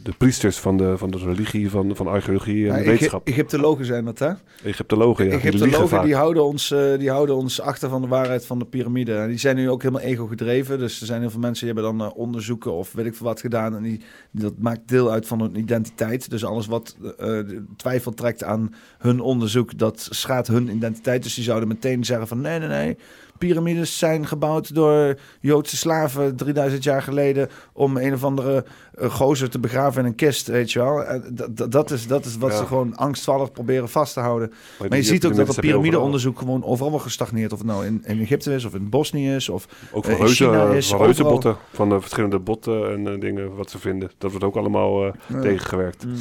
de 0.03 0.13
priesters 0.19 0.59
van 0.59 0.77
de, 0.77 0.99
van 0.99 1.11
de 1.11 1.19
religie, 1.19 1.71
van, 1.71 1.97
van 1.97 2.07
archeologie 2.07 2.69
en 2.71 2.85
wetenschap. 2.85 3.27
Egy- 3.27 3.33
Egyptologen 3.35 3.85
zijn 3.85 4.05
dat, 4.05 4.19
hè? 4.19 4.31
Egyptologen, 4.65 5.25
ja. 5.25 5.31
die 5.31 5.41
Egyptologen 5.41 5.89
vaak. 5.89 6.05
die 6.05 6.15
houden, 6.15 6.45
ons, 6.45 6.71
eh, 6.71 6.99
die 6.99 7.11
houden 7.11 7.37
ons 7.37 7.61
achter 7.61 7.89
van 7.89 8.03
de 8.03 8.09
waarheid 8.09 8.47
van 8.47 8.59
de 8.59 8.65
piramide. 8.65 9.15
En 9.15 9.29
die 9.29 9.39
zijn 9.39 9.57
nu 9.57 9.71
ook 9.71 9.83
helemaal 9.83 10.03
ego 10.07 10.27
gedreven. 10.27 10.79
Dus 10.79 11.01
er 11.01 11.07
zijn 11.07 11.21
heel 11.21 11.31
veel 11.31 11.41
mensen 11.41 11.67
die 11.67 11.75
hebben 11.75 11.99
dan 11.99 12.09
eh, 12.09 12.17
onderzoeken 12.19 12.73
of 12.73 12.93
weet 12.93 13.07
ik 13.07 13.15
veel 13.15 13.27
wat 13.27 13.41
gedaan. 13.41 13.77
En 13.77 13.83
die, 13.83 14.01
die- 14.31 14.43
dat 14.43 14.55
maakt 14.59 14.89
deel 14.89 15.11
uit 15.11 15.27
van 15.27 15.41
hun 15.41 15.57
identiteit. 15.59 16.31
Dus 16.31 16.45
alles 16.45 16.67
wat 16.67 16.97
de 17.01 17.65
twijfel 17.77 18.13
trekt 18.15 18.45
aan 18.45 18.75
hun 18.99 19.21
onderzoek, 19.21 19.79
dat 19.79 20.09
schaadt 20.11 20.49
hun 20.49 20.69
identiteit. 20.77 21.23
Dus 21.23 21.35
die 21.35 21.45
zouden 21.45 21.69
meteen 21.69 22.05
zeggen 22.05 22.29
van 22.29 22.41
nee, 22.41 22.59
nee, 22.59 22.69
nee. 22.69 22.97
Piramides 23.39 23.99
zijn 23.99 24.27
gebouwd 24.27 24.75
door 24.75 25.19
Joodse 25.41 25.77
slaven 25.77 26.37
3000 26.37 26.85
jaar 26.85 27.03
geleden 27.03 27.49
om 27.73 27.97
een 27.97 28.13
of 28.15 28.25
andere 28.25 28.65
eh, 28.95 29.11
gozer 29.11 29.51
te 29.51 29.59
begraven 29.59 30.01
in 30.01 30.07
een 30.07 30.15
kist, 30.15 30.47
weet 30.47 30.73
je 30.73 30.79
wel. 30.79 31.05
En 31.05 31.25
dat- 31.51 31.73
dat- 31.73 31.91
is, 31.91 32.07
dat 32.07 32.25
is 32.25 32.37
wat 32.37 32.51
Ja. 32.51 32.57
ze 32.59 32.67
gewoon 32.67 32.97
angstvallig 32.97 33.53
proberen 33.53 33.89
vast 33.89 34.13
te 34.15 34.21
houden. 34.21 34.53
Maar, 34.89 34.97
je 34.97 35.03
ziet 35.05 35.27
ook 35.27 35.35
dat 35.37 35.47
het 35.49 35.61
piramideonderzoek 35.61 36.39
gewoon 36.39 36.65
overal 36.65 36.91
wel 36.91 37.01
gestagneerd. 37.01 37.53
Of 37.53 37.59
het 37.59 37.67
nou 37.67 37.87
in, 37.87 38.03
in 38.07 38.21
Egypte 38.21 38.55
is 38.55 38.65
of 38.65 38.75
in 38.75 38.89
Bosnië 38.89 39.35
is 39.35 39.49
of 39.49 39.67
Ook 39.93 40.05
eh, 40.05 40.11
van, 40.17 40.21
reuzen, 40.27 40.73
is. 40.73 40.89
van 40.89 40.99
reuzenbotten, 41.03 41.57
van 41.73 41.89
de 41.89 42.01
verschillende 42.01 42.39
botten 42.39 42.91
en 42.93 43.07
eh, 43.15 43.21
dingen 43.21 43.57
wat 43.57 43.71
ze 43.71 43.79
vinden. 43.79 44.11
Dat 44.19 44.31
wordt 44.31 44.45
ook 44.47 44.57
allemaal 44.57 45.07
eh, 45.07 45.13
Ja. 45.27 45.41
tegengewerkt. 45.41 46.05
Mhm. 46.05 46.15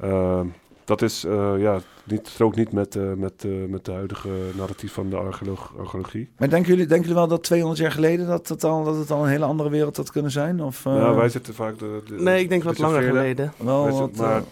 Ehm, 0.00 0.46
dat 0.86 1.02
is, 1.02 1.24
eh, 1.24 1.52
ja, 1.58 1.80
niet, 2.04 2.28
strookt 2.28 2.56
niet 2.56 2.72
met, 2.72 2.96
eh, 2.96 3.12
met, 3.12 3.44
eh, 3.44 3.50
met 3.68 3.84
de 3.84 3.92
huidige 3.92 4.28
narratief 4.56 4.92
van 4.92 5.10
de 5.10 5.16
archeolog- 5.16 5.72
archeologie. 5.78 6.28
Maar 6.38 6.48
denken 6.48 6.68
jullie, 6.70 6.86
denken 6.86 7.06
jullie 7.08 7.20
wel 7.20 7.28
dat 7.28 7.42
200 7.42 7.80
jaar 7.80 7.92
geleden 7.92 8.26
dat 8.26 8.48
het 8.48 8.64
al, 8.64 8.84
dat 8.84 8.96
het 8.96 9.10
al 9.10 9.22
een 9.22 9.28
hele 9.30 9.44
andere 9.44 9.70
wereld 9.70 9.96
had 9.96 10.10
kunnen 10.10 10.30
zijn? 10.30 10.62
Of, 10.62 10.86
eh, 10.86 10.94
Ja, 10.94 11.14
wij 11.14 11.28
zitten 11.28 11.54
vaak... 11.54 11.78
De, 11.78 12.02
de- 12.06 12.14
Nee, 12.14 12.40
ik 12.42 12.48
denk 12.48 12.62
wat 12.62 12.78
langer 12.78 13.02
geleden. 13.02 13.52
Wel 13.56 13.82
wij 13.82 13.92
wat, 13.92 14.00
zitten- 14.08 14.24
maar 14.24 14.42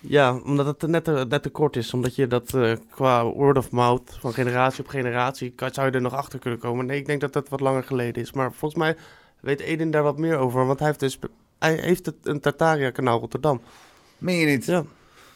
Ja, 0.00 0.38
omdat 0.44 0.66
het 0.66 0.90
net 0.90 1.04
te, 1.04 1.26
net 1.28 1.42
te 1.42 1.50
kort 1.50 1.76
is. 1.76 1.94
Omdat 1.94 2.14
je 2.14 2.26
dat 2.26 2.54
eh, 2.54 2.72
qua 2.90 3.24
word 3.24 3.56
of 3.58 3.70
mouth 3.70 4.16
van 4.20 4.32
generatie 4.32 4.84
op 4.84 4.88
generatie... 4.90 5.50
Kan, 5.50 5.70
zou 5.72 5.86
je 5.86 5.92
er 5.92 6.00
nog 6.00 6.14
achter 6.14 6.38
kunnen 6.38 6.58
komen. 6.58 6.86
Nee, 6.86 6.98
ik 6.98 7.06
denk 7.06 7.20
dat 7.20 7.32
dat 7.32 7.48
wat 7.48 7.60
langer 7.60 7.82
geleden 7.84 8.22
is. 8.22 8.32
Maar 8.32 8.52
volgens 8.52 8.80
mij 8.80 8.96
weet 9.40 9.60
Edin 9.60 9.90
daar 9.90 10.02
wat 10.02 10.18
meer 10.18 10.36
over. 10.36 10.66
Want 10.66 10.78
hij 10.78 10.88
heeft, 10.88 11.00
dus, 11.00 11.18
hij 11.58 11.74
heeft 11.74 12.06
het, 12.06 12.14
een 12.22 12.40
Tartaria-kanaal 12.40 13.20
Rotterdam. 13.20 13.60
Meen 14.18 14.36
je 14.38 14.46
niet? 14.46 14.64
Ja. 14.64 14.84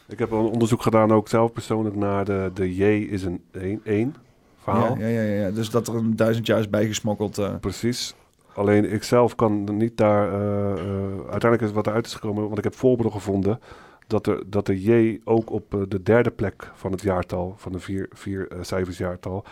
Ik 0.07 0.19
heb 0.19 0.31
een 0.31 0.37
onderzoek 0.37 0.81
gedaan 0.81 1.11
ook 1.11 1.27
zelf 1.27 1.51
persoonlijk 1.51 1.95
naar 1.95 2.25
de, 2.25 2.51
de 2.53 2.75
J 2.75 2.83
is 2.83 3.23
een 3.23 3.41
1 3.83 4.15
verhaal. 4.57 4.97
Ja, 4.97 5.07
ja, 5.07 5.21
ja, 5.21 5.43
ja, 5.45 5.51
dus 5.51 5.69
dat 5.69 5.87
er 5.87 5.95
een 5.95 6.15
duizend 6.15 6.45
jaar 6.47 6.59
is 6.59 6.69
bijgesmokkeld. 6.69 7.37
eh. 7.37 7.55
Precies. 7.59 8.15
Alleen 8.53 8.91
ik 8.91 9.03
zelf 9.03 9.35
kan 9.35 9.77
niet 9.77 9.97
daar... 9.97 10.33
eh, 10.33 10.71
eh, 10.71 11.19
uiteindelijk 11.19 11.61
is 11.61 11.71
wat 11.71 11.87
eruit 11.87 12.05
is 12.05 12.13
gekomen, 12.13 12.43
want 12.45 12.57
ik 12.57 12.63
heb 12.63 12.75
voorbeelden 12.75 13.11
gevonden... 13.11 13.59
dat, 14.07 14.27
er, 14.27 14.43
dat 14.49 14.65
de 14.65 14.81
J 14.81 15.19
ook 15.23 15.49
op 15.51 15.85
de 15.89 16.03
derde 16.03 16.31
plek 16.31 16.71
van 16.73 16.91
het 16.91 17.01
jaartal, 17.01 17.53
van 17.57 17.71
de 17.71 17.79
vier, 17.79 18.07
vier 18.11 18.47
cijfers 18.61 18.97
jaartal, 18.97 19.43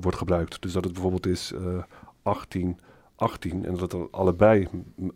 wordt 0.00 0.16
gebruikt. 0.16 0.62
Dus 0.62 0.72
dat 0.72 0.84
het 0.84 0.92
bijvoorbeeld 0.92 1.26
is 1.26 1.52
eh 1.52 1.82
18, 2.22 2.78
18 3.16 3.64
en 3.66 3.76
dat 3.76 3.92
het 3.92 4.12
allebei 4.12 4.68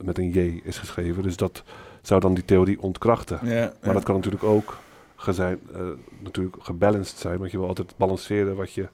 met 0.04 0.18
een 0.18 0.30
J 0.30 0.60
is 0.64 0.78
geschreven. 0.78 1.22
Dus 1.22 1.36
dat 1.36 1.62
zou 2.02 2.20
dan 2.20 2.34
die 2.34 2.44
theorie 2.44 2.80
ontkrachten. 2.80 3.38
Ja, 3.42 3.72
maar 3.82 3.94
dat 3.94 4.02
kan 4.02 4.14
natuurlijk 4.14 4.44
ook 4.44 4.78
gezijn, 5.16 5.60
eh, 5.72 5.80
natuurlijk 6.18 6.56
gebalanced 6.60 7.18
zijn, 7.18 7.38
want 7.38 7.50
je 7.50 7.58
wil 7.58 7.68
altijd 7.68 7.94
balanceren 7.96 8.56
wat 8.56 8.72
je 8.72 8.88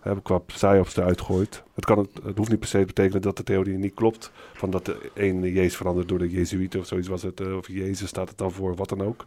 hè, 0.00 0.22
qua 0.22 0.38
psyops 0.38 0.96
eruit 0.96 1.20
gooit. 1.20 1.62
Het, 1.74 1.84
kan, 1.84 1.98
het, 1.98 2.10
het 2.24 2.36
hoeft 2.36 2.50
niet 2.50 2.58
per 2.58 2.68
se 2.68 2.78
te 2.78 2.86
betekenen 2.86 3.22
dat 3.22 3.36
de 3.36 3.42
theorie 3.42 3.78
niet 3.78 3.94
klopt, 3.94 4.30
van 4.52 4.70
dat 4.70 4.84
de 4.84 5.10
ene 5.14 5.52
Jezus 5.52 5.76
verandert 5.76 6.08
door 6.08 6.18
de 6.18 6.30
Jezuïeten 6.30 6.80
of 6.80 6.86
zoiets 6.86 7.08
was 7.08 7.22
het, 7.22 7.40
eh, 7.40 7.56
of 7.56 7.68
Jezus 7.68 8.08
staat 8.08 8.28
het 8.28 8.38
dan 8.38 8.52
voor, 8.52 8.74
wat 8.74 8.88
dan 8.88 9.02
ook. 9.02 9.24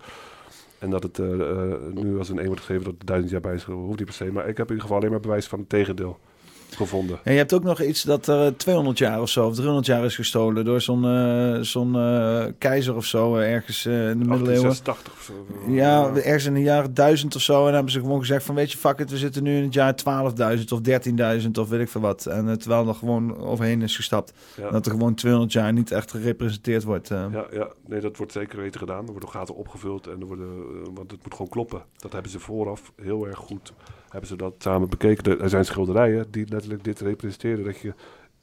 En 0.79 0.89
dat 0.89 1.03
het 1.03 1.19
eh, 1.19 1.25
nu 1.93 2.17
als 2.17 2.29
een 2.29 2.37
1 2.37 2.45
wordt 2.45 2.59
geschreven 2.59 2.83
dat 2.83 2.93
het 2.97 3.07
duizend 3.07 3.31
jaar 3.31 3.41
bij 3.41 3.53
is, 3.53 3.63
hoeft 3.63 3.97
niet 3.97 4.05
per 4.05 4.13
se. 4.13 4.31
Maar 4.31 4.47
ik 4.47 4.57
heb 4.57 4.67
in 4.67 4.73
ieder 4.73 4.81
geval 4.81 4.97
alleen 4.97 5.11
maar 5.11 5.19
bewijs 5.19 5.47
van 5.47 5.59
het 5.59 5.69
tegendeel 5.69 6.19
gevonden. 6.75 7.19
En 7.23 7.31
je 7.31 7.37
hebt 7.37 7.53
ook 7.53 7.63
nog 7.63 7.81
iets 7.81 8.03
dat 8.03 8.27
er 8.27 8.57
200 8.57 8.97
jaar 8.97 9.21
of 9.21 9.29
zo, 9.29 9.47
of 9.47 9.55
300 9.55 9.85
jaar 9.85 10.05
is 10.05 10.15
gestolen 10.15 10.65
door 10.65 10.81
zo'n 10.81 11.05
eh, 11.05 11.59
zo'n 11.61 11.95
eh, 11.95 12.45
keizer 12.57 12.95
of 12.95 13.05
zo, 13.05 13.37
eh, 13.37 13.51
ergens 13.53 13.85
eh, 13.85 13.93
in 14.09 14.19
de 14.19 14.25
middeleeuwen. 14.25 14.75
1886 14.83 15.13
of 15.13 15.21
zo. 15.23 15.71
Ja, 15.71 16.13
ergens 16.15 16.45
in 16.45 16.53
de 16.53 16.61
jaren 16.61 16.93
1000 16.93 17.35
of 17.35 17.41
zo. 17.41 17.57
En 17.57 17.63
dan 17.65 17.73
hebben 17.73 17.91
ze 17.91 17.99
gewoon 17.99 18.19
gezegd 18.19 18.45
van, 18.45 18.55
weet 18.55 18.71
je, 18.71 18.77
fuck 18.77 18.99
it, 18.99 19.09
we 19.09 19.17
zitten 19.17 19.43
nu 19.43 19.57
in 19.57 19.63
het 19.63 19.73
jaar 19.73 19.95
12.000 20.57 20.63
of 20.73 20.79
13.000 21.43 21.51
of 21.59 21.69
weet 21.69 21.81
ik 21.81 21.89
veel 21.89 22.01
wat. 22.01 22.25
En 22.25 22.49
eh, 22.49 22.55
terwijl 22.55 22.87
er 22.87 22.95
gewoon 22.95 23.37
overheen 23.37 23.81
is 23.81 23.95
gestapt. 23.95 24.33
Ja. 24.57 24.69
Dat 24.71 24.85
er 24.85 24.91
gewoon 24.91 25.13
200 25.15 25.53
jaar 25.53 25.73
niet 25.73 25.91
echt 25.91 26.11
gerepresenteerd 26.11 26.83
wordt. 26.83 27.11
eh. 27.11 27.25
Ja, 27.31 27.45
ja, 27.51 27.67
nee, 27.87 27.99
dat 27.99 28.17
wordt 28.17 28.31
zeker 28.31 28.59
weten 28.59 28.79
gedaan. 28.79 29.05
Er 29.05 29.11
worden 29.11 29.29
gaten 29.29 29.55
opgevuld 29.55 30.07
en 30.07 30.19
er 30.19 30.25
worden, 30.25 30.47
eh, 30.47 30.89
want 30.93 31.11
het 31.11 31.23
moet 31.23 31.31
gewoon 31.33 31.49
kloppen. 31.51 31.81
Dat 31.97 32.11
hebben 32.11 32.31
ze 32.31 32.39
vooraf 32.39 32.91
heel 33.01 33.27
erg 33.27 33.37
goed, 33.37 33.73
hebben 34.09 34.29
ze 34.29 34.35
dat 34.35 34.53
samen 34.57 34.89
bekeken. 34.89 35.39
Er- 35.39 35.49
zijn 35.49 35.65
schilderijen 35.65 36.31
die 36.31 36.47
letterlijk 36.49 36.83
dit 36.83 36.99
representeren. 36.99 37.63
Dat 37.63 37.79
je 37.79 37.93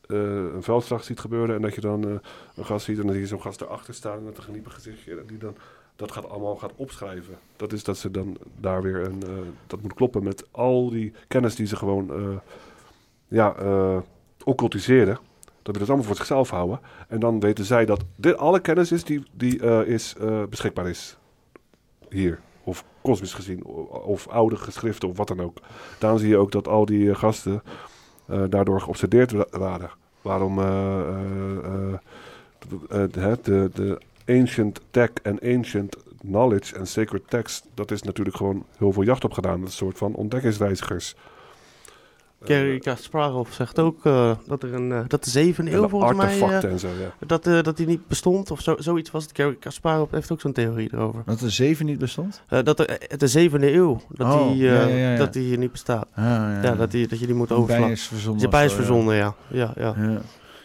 eh, 0.07 0.19
een 0.55 0.63
veldslag 0.63 1.05
ziet 1.05 1.21
gebeuren 1.21 1.55
en 1.57 1.63
dat 1.63 1.75
je 1.75 1.81
dan 1.81 2.05
eh, 2.05 2.15
een 2.57 2.65
gast 2.65 2.85
ziet 2.85 2.97
en 2.99 3.03
dan 3.03 3.13
zie 3.13 3.21
je 3.21 3.27
zo'n 3.27 3.43
gast 3.43 3.61
erachter 3.61 3.95
staan 3.95 4.25
met 4.25 4.37
een 4.37 4.43
geniepig 4.43 4.75
gezichtje. 4.75 5.19
En 5.19 5.27
die 5.27 5.39
dan 5.39 5.57
dat 5.97 6.13
gaat 6.13 6.29
allemaal 6.29 6.57
gaat 6.57 6.73
opschrijven. 6.77 7.39
Dat 7.57 7.73
is 7.73 7.85
dat 7.85 7.99
ze 7.99 8.11
dan 8.11 8.37
daar 8.57 8.83
weer 8.83 9.05
een, 9.05 9.23
eh, 9.23 9.33
dat 9.67 9.83
moet 9.83 9.95
kloppen 9.95 10.23
met 10.23 10.45
al 10.51 10.91
die 10.91 11.13
kennis 11.29 11.55
die 11.55 11.67
ze 11.67 11.77
gewoon, 11.77 12.41
ja, 13.29 13.55
occultiseren. 14.45 15.19
Dat 15.63 15.75
we 15.75 15.81
dat 15.81 15.89
allemaal 15.89 16.07
voor 16.07 16.17
zichzelf 16.17 16.51
houden. 16.51 16.81
En 17.09 17.21
dan 17.21 17.41
weten 17.41 17.65
zij 17.65 17.85
dat 17.85 18.05
dit 18.17 18.37
alle 18.37 18.61
kennis 18.61 18.93
is 18.93 19.05
die, 19.05 19.23
die 19.33 19.59
is, 19.87 20.15
beschikbaar 20.49 20.89
is. 20.89 21.17
Hier. 22.11 22.41
Kosmisch 23.07 23.35
gezien. 23.35 23.65
Of 24.05 24.29
oude 24.29 24.57
geschriften 24.57 25.09
of 25.09 25.17
wat 25.17 25.29
dan 25.29 25.41
ook. 25.41 25.59
Daarom 25.99 26.19
zie 26.19 26.29
je 26.29 26.37
ook 26.37 26.53
dat 26.53 26.69
al 26.69 26.85
die 26.87 27.11
eh, 27.11 27.17
gasten 27.17 27.63
eh, 28.27 28.43
daardoor 28.49 28.81
geobsedeerd 28.81 29.33
wa- 29.33 29.47
waren. 29.51 29.91
Waarom 30.23 30.59
eh, 30.59 30.65
de, 33.43 33.71
de 33.75 33.99
ancient 34.27 34.81
tech 34.91 35.11
en 35.23 35.39
ancient 35.41 35.97
knowledge 36.21 36.77
en 36.77 36.87
sacred 36.87 37.23
text, 37.29 37.67
dat 37.75 37.91
is 37.91 38.03
natuurlijk 38.03 38.37
gewoon 38.37 38.65
heel 38.77 38.93
veel 38.93 39.03
jacht 39.03 39.25
op 39.25 39.33
gedaan. 39.33 39.61
Dat 39.61 39.69
is 39.69 39.81
een 39.81 39.87
soort 39.87 39.99
van 39.99 40.15
ontdekkingsreizigers. 40.15 41.15
Gary 42.45 42.79
Kasparov 42.79 43.53
zegt 43.53 43.79
ook 43.79 44.07
eh, 44.07 44.31
dat 44.47 44.63
er 44.63 44.75
een, 44.75 44.93
eh, 44.93 45.01
dat 45.07 45.25
de 45.25 45.31
zevende 45.31 45.71
En 45.71 45.77
eeuw 45.77 45.83
de 45.83 45.89
volgens 45.89 46.17
mij... 46.17 46.41
eh, 46.41 46.65
en 46.71 46.79
zo, 46.79 46.89
ja. 46.89 47.27
dat, 47.27 47.47
eh, 47.47 47.63
dat 47.63 47.77
die 47.77 47.87
niet 47.87 48.07
bestond 48.07 48.51
of 48.51 48.61
zo, 48.61 48.75
zoiets 48.79 49.11
was 49.11 49.23
het. 49.23 49.33
Gary 49.37 49.55
Kasparov 49.57 50.11
heeft 50.11 50.33
ook 50.33 50.41
zo'n 50.41 50.53
theorie 50.53 50.89
erover. 50.93 51.23
Dat 51.27 51.39
de 51.39 51.51
zeven 51.51 51.87
niet 51.87 51.99
bestond? 51.99 52.43
Eh, 52.49 52.63
dat 52.63 52.77
de, 52.77 52.87
eh, 52.87 53.19
de 53.19 53.27
zevende 53.29 53.73
eeuw, 53.73 54.01
dat, 54.09 54.27
Oh, 54.35 54.53
die, 54.53 54.69
eh, 54.69 54.75
ja, 54.75 54.87
ja, 54.87 55.11
ja. 55.13 55.17
dat 55.17 55.33
die 55.33 55.43
hier 55.43 55.59
niet 55.59 55.73
bestaat. 55.73 56.07
Ah, 56.15 56.25
ja, 56.25 56.61
ja. 56.63 56.75
dat, 56.75 56.91
die, 56.91 57.07
dat 57.09 57.19
je 57.19 57.27
die 57.27 57.35
moet 57.35 57.53
overslaan. 57.53 57.81
bij 57.83 57.91
is 57.93 58.07
verzonnen 58.07 58.39
Die 58.39 58.47
of 58.47 58.53
bij 58.53 58.65
is 58.65 58.73
verzonnen, 58.73 59.15
ja. 59.17 59.35
ja, 59.49 59.73
ja. 59.77 59.95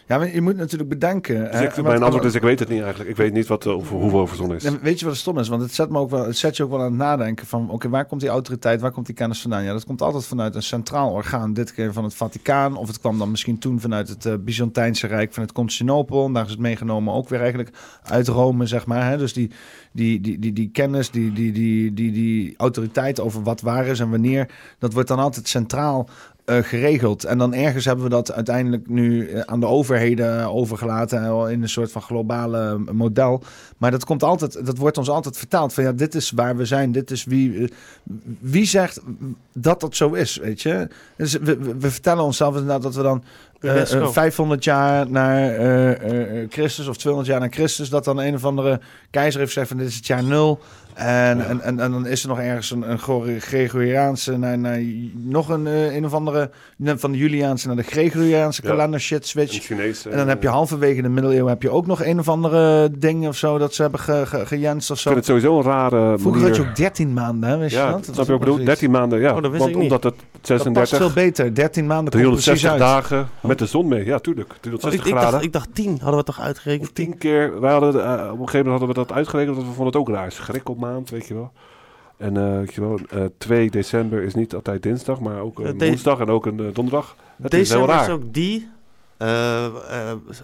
Ja. 0.06 0.18
Maar 0.18 0.34
je 0.34 0.40
moet 0.40 0.56
natuurlijk 0.56 0.90
bedenken. 0.90 1.50
Dus 1.50 1.60
ik, 1.60 1.82
mijn 1.82 2.02
antwoord 2.02 2.24
is, 2.24 2.34
ik 2.34 2.42
weet 2.42 2.58
het 2.58 2.68
niet 2.68 2.80
eigenlijk. 2.80 3.10
Ik 3.10 3.16
weet 3.16 3.32
niet 3.32 3.46
wat, 3.46 3.66
eh, 3.66 3.72
over 3.72 3.96
hoeveel 3.96 4.26
verzonnen 4.26 4.56
is. 4.56 4.62
Weet 4.80 4.98
je 4.98 5.04
wat 5.04 5.14
het 5.14 5.22
stom 5.22 5.38
is? 5.38 5.48
Want 5.48 5.62
het 5.62 5.74
zet, 5.74 5.90
me 5.90 5.98
ook 5.98 6.10
wel, 6.10 6.26
het 6.26 6.36
zet 6.36 6.56
je 6.56 6.62
ook 6.62 6.70
wel 6.70 6.78
aan 6.78 6.84
het 6.84 6.94
nadenken 6.94 7.46
van... 7.46 7.70
oké, 7.70 7.88
waar 7.88 8.04
komt 8.04 8.20
die 8.20 8.30
autoriteit, 8.30 8.80
waar 8.80 8.90
komt 8.90 9.06
die 9.06 9.14
kennis 9.14 9.40
vandaan? 9.40 9.64
Ja, 9.64 9.72
dat 9.72 9.84
komt 9.84 10.02
altijd 10.02 10.26
vanuit 10.26 10.54
een 10.54 10.62
centraal 10.62 11.10
orgaan. 11.10 11.52
Dit 11.52 11.74
keer 11.74 11.92
van 11.92 12.04
het 12.04 12.14
Vaticaan. 12.14 12.76
Of 12.76 12.86
het 12.86 13.00
kwam 13.00 13.18
dan 13.18 13.30
misschien 13.30 13.58
toen 13.58 13.80
vanuit 13.80 14.08
het 14.08 14.26
eh, 14.26 14.34
Byzantijnse 14.40 15.06
Rijk 15.06 15.32
van 15.32 15.42
het 15.42 15.52
Constantinopel. 15.52 16.26
En 16.26 16.32
daar 16.32 16.44
is 16.44 16.50
het 16.50 16.60
meegenomen 16.60 17.14
ook 17.14 17.28
weer 17.28 17.40
eigenlijk 17.40 17.76
uit 18.02 18.28
Rome, 18.28 18.66
zeg 18.66 18.86
maar. 18.86 19.08
Hè? 19.08 19.18
Dus 19.18 19.32
die, 19.32 19.50
die, 19.92 20.20
die, 20.20 20.38
die, 20.38 20.52
die 20.52 20.70
kennis, 20.70 21.10
die, 21.10 21.32
die, 21.32 21.52
die, 21.52 21.92
die, 21.92 22.12
die 22.12 22.54
autoriteit 22.56 23.20
over 23.20 23.42
wat 23.42 23.60
waar 23.60 23.86
is 23.86 24.00
en 24.00 24.10
wanneer... 24.10 24.50
dat 24.78 24.92
wordt 24.92 25.08
dan 25.08 25.18
altijd 25.18 25.48
centraal 25.48 26.08
eh, 26.44 26.58
geregeld. 26.62 27.24
En 27.24 27.38
dan 27.38 27.54
ergens 27.54 27.84
hebben 27.84 28.04
we 28.04 28.10
dat 28.10 28.32
uiteindelijk 28.32 28.88
nu 28.88 29.28
eh, 29.28 29.40
aan 29.40 29.60
de 29.60 29.66
overheden 29.66 30.50
overgelaten 30.52 31.24
eh, 31.24 31.44
in 31.50 31.62
een 31.62 31.68
soort 31.68 31.92
van 31.92 32.02
globale 32.02 32.78
model. 32.92 33.42
Maar 33.78 33.90
dat 33.90 34.04
komt 34.04 34.22
altijd, 34.22 34.66
dat 34.66 34.78
wordt 34.78 34.98
ons 34.98 35.08
altijd 35.08 35.36
vertaald 35.36 35.72
van 35.72 35.84
ja, 35.84 35.92
dit 35.92 36.14
is 36.14 36.30
waar 36.30 36.56
we 36.56 36.64
zijn, 36.64 36.92
dit 36.92 37.10
is 37.10 37.24
wie. 37.24 37.72
Wie 38.40 38.66
zegt 38.66 39.00
dat 39.52 39.80
dat 39.80 39.96
zo 39.96 40.12
is, 40.12 40.36
weet 40.36 40.62
je? 40.62 40.88
Dus 41.16 41.32
we, 41.32 41.58
we, 41.78 41.90
vertellen 41.90 42.24
onszelf 42.24 42.52
inderdaad 42.52 42.82
dat 42.82 42.94
we 42.94 43.02
dan 43.02 43.24
eh, 43.60 44.08
500 44.08 44.64
jaar 44.64 45.10
naar 45.10 45.58
Christus 46.48 46.86
of 46.88 46.96
200 46.96 47.30
jaar 47.32 47.40
naar 47.40 47.52
Christus, 47.52 47.88
dat 47.88 48.04
dan 48.04 48.18
een 48.18 48.34
of 48.34 48.44
andere 48.44 48.80
keizer 49.10 49.40
heeft 49.40 49.52
gezegd 49.52 49.68
van 49.68 49.78
dit 49.78 49.88
is 49.88 49.96
het 49.96 50.06
jaar 50.06 50.24
nul. 50.24 50.60
En, 50.94 51.46
en, 51.48 51.60
en, 51.60 51.80
en 51.80 51.90
dan 51.90 52.06
is 52.06 52.22
er 52.22 52.28
nog 52.28 52.38
ergens 52.40 52.70
een, 52.70 52.90
een 52.90 52.98
Gre- 52.98 53.40
Gregoriaanse 53.40 54.36
naar, 54.38 54.58
naar 54.58 54.80
nog 55.14 55.48
een, 55.48 55.66
eh, 55.66 55.94
een 55.94 56.04
of 56.04 56.14
andere 56.14 56.50
van 56.84 57.12
de 57.12 57.18
Juliaanse 57.18 57.66
naar 57.66 57.76
de 57.76 57.82
Gregoriaanse 57.82 58.62
Ja. 58.64 58.68
kalender 58.68 59.00
shit 59.00 59.26
switch. 59.26 59.60
Chinese, 59.62 60.10
en 60.10 60.16
dan 60.16 60.28
heb 60.28 60.42
je 60.42 60.48
eh, 60.48 60.54
halverwege 60.54 61.02
de 61.02 61.08
middeleeuwen 61.08 61.48
heb 61.48 61.62
je 61.62 61.70
ook 61.70 61.86
nog 61.86 62.04
een 62.04 62.18
of 62.18 62.28
andere 62.28 62.90
ding 62.98 63.26
of 63.28 63.36
zo 63.36 63.58
dat 63.58 63.74
ze 63.74 63.82
hebben 63.82 64.00
ge, 64.00 64.22
ge, 64.26 64.46
gejenst 64.46 64.90
of 64.90 64.96
Ik 64.96 65.02
zo. 65.02 65.10
vind 65.12 65.26
het 65.26 65.36
sowieso 65.42 65.58
een 65.58 65.64
rare 65.74 66.18
Vroeger 66.18 66.40
manier. 66.40 66.46
had 66.56 66.56
je 66.56 66.70
ook 66.70 66.76
13 66.76 67.12
maanden, 67.12 67.48
hè, 67.50 67.56
wist 67.56 67.74
ja, 67.74 67.86
je 67.86 67.92
dat? 67.92 68.04
snap 68.04 68.16
was 68.16 68.26
je 68.26 68.32
wat 68.32 68.32
ik 68.32 68.34
ook 68.34 68.40
bedoel? 68.40 68.56
wel 68.56 68.64
13 68.64 68.90
maanden, 68.90 69.20
ja. 69.20 69.34
Oh, 69.36 69.42
dat 69.42 69.50
wist 69.50 69.58
Want 69.62 69.70
ik 69.70 69.82
niet. 69.82 69.90
omdat 69.92 70.02
het 70.12 70.14
Dat 70.32 70.46
36... 70.46 70.72
past 70.98 71.12
veel 71.14 71.22
beter. 71.24 71.54
13 71.54 71.86
maanden 71.86 72.12
komt 72.12 72.24
precies 72.32 72.44
360 72.60 72.70
uit. 72.70 72.80
dagen 72.80 73.28
met 73.40 73.58
de 73.58 73.66
zon 73.66 73.88
mee. 73.88 74.04
Ja, 74.04 74.18
tuurlijk. 74.18 74.50
Oh, 74.50 74.56
360 74.60 75.00
ik, 75.00 75.06
ik, 75.06 75.12
graden. 75.12 75.32
dacht, 75.32 75.44
ik 75.44 75.52
dacht 75.52 75.74
tien, 75.74 75.98
hadden 76.00 76.18
we 76.18 76.24
toch 76.24 76.40
uitgerekend? 76.40 76.88
Of 76.88 76.92
tien 76.94 77.18
keer. 77.18 77.60
Wij 77.60 77.72
hadden, 77.72 77.94
eh, 78.04 78.12
op 78.12 78.18
een 78.18 78.48
gegeven 78.48 78.58
moment 78.58 78.68
hadden 78.68 78.88
we 78.88 78.94
dat 78.94 79.12
uitgerekend, 79.12 79.56
want 79.56 79.68
we 79.68 79.74
vonden 79.74 79.92
het 79.92 79.96
ook 79.96 80.08
raar. 80.08 80.32
Schrikkelmaand, 80.82 81.10
weet 81.10 81.26
je 81.26 81.34
wel. 81.34 81.52
En 82.16 82.36
eh, 82.36 82.58
weet 82.58 82.74
je 82.74 82.80
wel, 82.80 82.98
eh 83.10 83.24
2 83.38 83.70
december 83.70 84.22
is 84.22 84.34
niet 84.34 84.54
altijd 84.54 84.82
dinsdag, 84.82 85.20
maar 85.20 85.40
ook 85.40 85.58
een 85.58 85.66
Eh, 85.66 85.78
de- 85.78 85.86
woensdag 85.86 86.18
en 86.20 86.28
ook 86.28 86.46
een 86.46 86.60
eh, 86.60 86.66
donderdag. 86.74 87.16
Het 87.42 87.54
is 87.54 87.68
heel 87.70 87.86
December 87.86 87.94
is 88.00 88.06
raar. 88.06 88.10
ook 88.10 88.34
die. 88.34 88.70
Eh, 89.16 89.64
eh, 89.64 89.72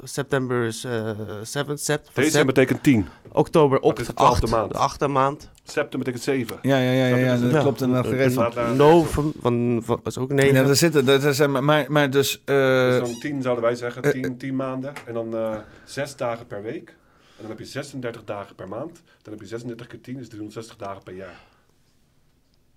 september 0.05 0.65
is 0.65 0.85
eh 0.85 1.11
7 1.43 1.79
sept. 1.79 2.11
van 2.13 2.23
December 2.23 2.55
betekent 2.55 2.83
10. 2.83 3.07
Oktober 3.33 3.81
op 3.81 3.97
de 3.97 4.05
de 4.05 4.15
twaalfde 4.15 4.43
8 4.47 4.55
maand. 4.55 4.73
De 4.73 4.79
achtste 4.79 5.09
maand. 5.09 5.51
September 5.63 5.99
betekent 5.99 6.23
7. 6.23 6.59
Ja, 6.63 6.79
ja, 6.79 6.91
ja, 6.91 7.07
ja, 7.07 7.17
ja, 7.17 7.37
dat 7.37 7.63
klopt 7.63 7.81
inderdaad 7.81 8.05
Eh, 8.05 8.11
geregeld. 8.11 8.33
Staat 8.33 8.55
daar- 8.55 8.75
No 8.75 9.03
van, 9.03 9.33
van, 9.41 9.81
van, 9.85 10.01
is 10.05 10.19
ook 10.19 10.33
9. 10.33 10.55
Ja, 10.55 10.65
daar 10.65 10.77
zitten, 10.77 11.05
dat 11.05 11.25
is, 11.25 11.47
maar, 11.47 11.65
maar, 11.65 11.85
maar 11.89 12.11
dus... 12.11 12.43
eh, 12.45 12.55
Dus 12.57 12.99
dan 13.01 13.19
10 13.21 13.43
zouden 13.43 13.65
wij 13.65 13.75
zeggen, 13.75 14.03
eh, 14.03 14.11
10, 14.11 14.37
10 14.37 14.57
maanden. 14.57 14.93
En 15.07 15.15
dan 15.15 15.37
eh 15.37 15.57
6 15.85 16.17
dagen 16.17 16.47
per 16.47 16.63
week. 16.63 16.97
En 17.39 17.45
dan 17.45 17.51
heb 17.51 17.59
je 17.59 17.65
36 17.65 18.25
dagen 18.25 18.55
per 18.55 18.69
maand. 18.69 19.03
Dan 19.23 19.33
heb 19.33 19.41
je 19.41 19.47
36 19.49 19.87
keer 19.87 20.01
10, 20.01 20.19
is 20.19 20.29
360 20.29 20.77
dagen 20.77 21.03
per 21.03 21.15
jaar. 21.15 21.41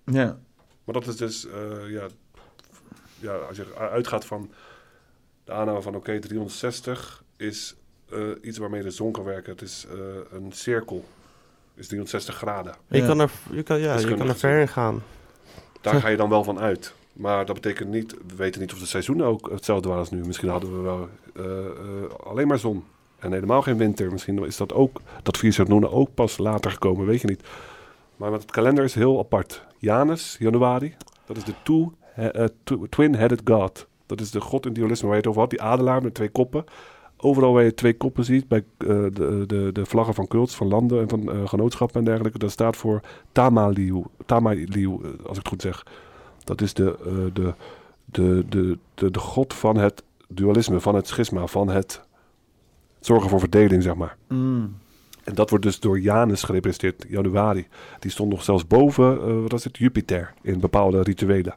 Ja. 0.04 0.38
Maar 0.84 0.94
dat 0.94 1.06
is 1.06 1.16
dus, 1.16 1.46
eh, 1.46 1.90
ja, 1.90 2.06
ja, 3.18 3.34
als 3.34 3.56
je 3.56 3.74
uitgaat 3.76 4.24
van 4.24 4.52
de 5.44 5.52
aanname 5.52 5.82
van 5.82 5.94
oké, 5.94 6.18
360 6.18 7.24
is 7.36 7.74
eh, 8.10 8.28
iets 8.42 8.58
waarmee 8.58 8.82
de 8.82 8.90
zon 8.90 9.12
kan 9.12 9.24
werken. 9.24 9.52
Het 9.52 9.62
is 9.62 9.86
eh, 9.90 9.98
een 10.30 10.52
cirkel. 10.52 11.04
is 11.74 11.86
360 11.86 12.36
graden. 12.36 12.74
Je 12.86 13.06
kan 13.06 13.20
er, 13.20 13.30
je 13.52 13.62
kan, 13.62 13.80
ja, 13.80 13.98
je 13.98 14.14
kan 14.14 14.28
er 14.28 14.36
ver 14.36 14.60
in 14.60 14.68
gaan. 14.68 15.02
Daar 15.80 16.00
ga 16.00 16.08
je 16.08 16.16
dan 16.16 16.28
wel 16.28 16.44
van 16.44 16.58
uit. 16.58 16.94
Maar 17.12 17.46
dat 17.46 17.54
betekent 17.54 17.88
niet, 17.88 18.16
we 18.26 18.36
weten 18.36 18.60
niet 18.60 18.72
of 18.72 18.78
de 18.78 18.86
seizoenen 18.86 19.26
ook 19.26 19.50
hetzelfde 19.50 19.88
waren 19.88 20.02
als 20.02 20.10
nu. 20.10 20.24
Misschien 20.26 20.48
hadden 20.48 20.76
we 20.76 20.80
wel 20.80 21.08
eh, 21.34 21.66
eh, 21.66 22.10
alleen 22.24 22.46
maar 22.46 22.58
zon 22.58 22.84
en 23.22 23.32
helemaal 23.32 23.62
geen 23.62 23.76
winter. 23.76 24.12
Misschien 24.12 24.44
is 24.44 24.56
dat 24.56 24.72
ook, 24.72 25.00
dat 25.22 25.38
vier 25.38 25.52
seizoenen 25.52 25.92
ook 25.92 26.14
pas 26.14 26.38
later 26.38 26.70
gekomen, 26.70 27.06
weet 27.06 27.20
je 27.20 27.26
niet. 27.26 27.42
Maar 28.16 28.32
het 28.32 28.50
kalender 28.50 28.84
is 28.84 28.94
heel 28.94 29.18
apart. 29.18 29.64
Janus, 29.78 30.36
januari, 30.38 30.94
dat 31.26 31.36
is 31.36 31.44
de 31.44 31.54
two, 31.62 31.92
eh, 32.14 32.44
tw- 32.64 32.84
twin-headed 32.88 33.40
god. 33.44 33.86
Dat 34.06 34.20
is 34.20 34.30
de 34.30 34.40
god 34.40 34.66
in 34.66 34.72
dualisme 34.72 35.06
waar 35.06 35.16
je 35.16 35.20
het 35.22 35.30
over 35.30 35.40
had. 35.40 35.50
Die 35.50 35.62
adelaar 35.62 36.02
met 36.02 36.14
twee 36.14 36.28
koppen. 36.28 36.64
Overal 37.16 37.52
waar 37.52 37.64
je 37.64 37.74
twee 37.74 37.96
koppen 37.96 38.24
ziet, 38.24 38.48
bij 38.48 38.64
eh, 38.78 38.86
de, 38.88 39.44
de, 39.46 39.70
de 39.72 39.86
vlaggen 39.86 40.14
van 40.14 40.26
cults, 40.26 40.54
van 40.54 40.68
landen 40.68 41.00
en 41.00 41.08
van 41.08 41.32
eh, 41.32 41.48
genootschappen 41.48 41.98
en 41.98 42.04
dergelijke, 42.04 42.38
dat 42.38 42.50
staat 42.50 42.76
voor 42.76 43.00
Tamaliu, 43.32 44.02
Tamaliu 44.26 44.90
als 45.26 45.38
ik 45.38 45.42
het 45.42 45.48
goed 45.48 45.62
zeg. 45.62 45.86
Dat 46.44 46.60
is 46.60 46.74
de, 46.74 46.96
de, 47.32 47.54
de, 48.04 48.44
de, 48.48 48.78
de, 48.94 49.10
de 49.10 49.18
god 49.18 49.54
van 49.54 49.76
het 49.76 50.02
dualisme, 50.28 50.80
van 50.80 50.94
het 50.94 51.06
schisma, 51.08 51.46
van 51.46 51.68
het 51.68 52.02
zorgen 53.06 53.30
voor 53.30 53.40
verdeling, 53.40 53.82
zeg 53.82 53.94
maar. 53.94 54.16
Mm. 54.28 54.74
En 55.24 55.34
dat 55.34 55.50
wordt 55.50 55.64
dus 55.64 55.80
door 55.80 56.00
Janus 56.00 56.42
gerepresenteerd, 56.42 57.04
januari. 57.08 57.66
Die 57.98 58.10
stond 58.10 58.30
nog 58.30 58.42
zelfs 58.42 58.66
boven, 58.66 59.20
eh, 59.20 59.40
wat 59.42 59.52
is 59.52 59.64
het, 59.64 59.78
Jupiter, 59.78 60.34
in 60.42 60.60
bepaalde 60.60 61.02
rituelen. 61.02 61.54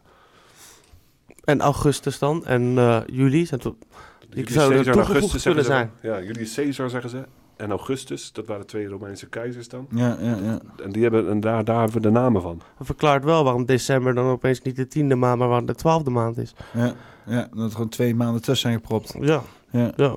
En 1.44 1.62
augustus 1.62 2.20
dan? 2.20 2.46
En 2.46 2.78
eh, 2.78 3.02
juli? 3.08 3.46
Zijn 3.46 3.60
het- 3.64 3.74
Die 4.20 4.30
Julius 4.30 4.54
zouden 4.54 4.84
Caesar 4.84 5.06
zeggen 5.22 5.42
kunnen 5.42 5.64
zijn. 5.66 5.92
Ja, 6.02 6.22
Julius 6.22 6.54
Caesar 6.56 6.90
zeggen 6.90 7.10
ze. 7.10 7.24
En 7.56 7.70
Augustus, 7.70 8.32
dat 8.32 8.46
waren 8.48 8.66
twee 8.68 8.88
Romeinse 8.88 9.28
keizers 9.30 9.68
dan. 9.68 9.88
Ja, 9.90 10.18
ja, 10.22 10.38
ja. 10.44 10.60
En, 10.84 10.92
die 10.92 11.02
hebben, 11.04 11.30
en 11.30 11.40
daar, 11.40 11.64
daar 11.64 11.76
hebben 11.78 11.96
we 11.96 12.02
de 12.02 12.10
namen 12.12 12.42
van. 12.42 12.62
Dat 12.78 12.86
verklaart 12.86 13.24
wel 13.24 13.44
waarom 13.44 13.66
december 13.66 14.14
dan 14.16 14.26
opeens 14.26 14.62
niet 14.62 14.76
de 14.76 14.88
tiende 14.88 15.16
maand, 15.16 15.40
maar 15.40 15.48
waarom 15.48 15.66
de 15.66 15.76
twaalfde 15.76 16.10
maand 16.10 16.38
is. 16.38 16.54
Ja, 16.74 16.94
ja, 17.26 17.48
dat 17.54 17.66
er 17.66 17.72
gewoon 17.72 17.90
twee 17.90 18.16
maanden 18.16 18.42
tussen 18.42 18.70
zijn 18.70 18.74
gepropt. 18.82 19.16
Ja. 19.20 19.42
Ja. 19.72 19.92
ja. 19.96 20.16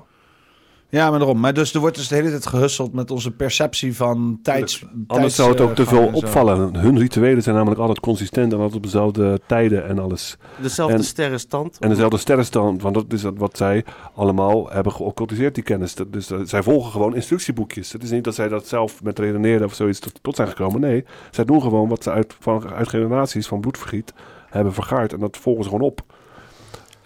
Ja, 0.91 1.10
maar 1.10 1.18
daarom. 1.18 1.41
Maar 1.41 1.55
dus 1.55 1.75
er 1.75 1.81
wordt 1.81 1.97
dus 1.97 2.08
de 2.08 2.15
hele 2.15 2.28
tijd 2.31 2.47
gehusseld 2.47 2.92
met 2.92 3.10
onze 3.10 3.31
perceptie 3.31 3.97
van 3.97 4.39
tijds... 4.42 4.84
Anders 5.07 5.34
zou 5.34 5.50
het 5.50 5.60
ook 5.60 5.75
te 5.75 5.86
veel 5.86 6.10
opvallen. 6.12 6.76
Hun 6.76 6.99
rituelen 6.99 7.42
zijn 7.42 7.55
namelijk 7.55 7.81
altijd 7.81 8.00
consistent 8.00 8.52
en 8.52 8.58
altijd 8.58 8.76
op 8.76 8.83
dezelfde 8.83 9.41
tijden 9.47 9.86
en 9.89 9.99
alles. 9.99 10.36
Dezelfde 10.60 10.97
En- 10.97 11.05
sterrenstand. 11.05 11.78
En 11.78 11.89
dezelfde 11.89 12.18
sterrenstand, 12.18 12.83
want 12.83 12.94
dat 12.94 13.12
is 13.12 13.23
wat 13.34 13.57
zij 13.57 13.84
allemaal 14.15 14.70
hebben 14.70 14.92
geoccultiseerd, 14.92 15.55
die 15.55 15.65
kennis. 15.65 15.94
Dus 16.08 16.31
eh, 16.31 16.39
zij 16.44 16.62
volgen 16.62 16.91
gewoon 16.92 17.15
instructieboekjes. 17.15 17.92
Het 17.92 18.02
is 18.02 18.10
niet 18.10 18.25
dat 18.25 18.34
zij 18.34 18.49
dat 18.49 18.67
zelf 18.67 19.02
met 19.02 19.18
redeneren 19.18 19.67
of 19.67 19.75
zoiets 19.75 19.99
tot, 19.99 20.18
tot 20.23 20.36
zijn 20.36 20.49
gekomen. 20.49 20.81
Nee, 20.81 21.05
zij 21.31 21.44
doen 21.44 21.62
gewoon 21.62 21.89
wat 21.89 22.02
ze 22.02 22.10
uit, 22.10 22.36
van, 22.41 22.68
uit 22.73 22.89
generaties 22.89 23.47
van 23.47 23.60
bloedvergiet 23.60 24.12
hebben 24.49 24.73
vergaard. 24.75 25.12
En 25.12 25.20
dat 25.20 25.36
volgen 25.36 25.65
ze 25.65 25.70
gewoon 25.70 25.86
op. 25.86 26.02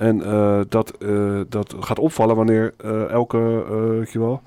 En 0.03 0.23
eh, 0.25 0.61
dat, 0.69 0.91
eh, 0.97 1.41
dat 1.49 1.75
gaat 1.81 1.99
opvallen 1.99 2.37
wanneer 2.37 2.75
eh, 2.77 3.11
elke, 3.11 3.65
eh, 3.69 3.89
weet 3.99 4.13
je 4.13 4.19
wel, 4.19 4.43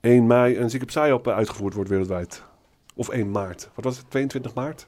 1 0.00 0.26
mei 0.26 0.58
een 0.58 0.70
zieke 0.70 0.86
psyop 0.86 1.28
uitgevoerd 1.28 1.74
wordt 1.74 1.90
wereldwijd. 1.90 2.42
Of 2.94 3.08
1 3.08 3.30
maart. 3.30 3.70
Wat 3.74 3.84
was 3.84 3.96
het? 3.96 4.10
22 4.10 4.54
maart? 4.54 4.86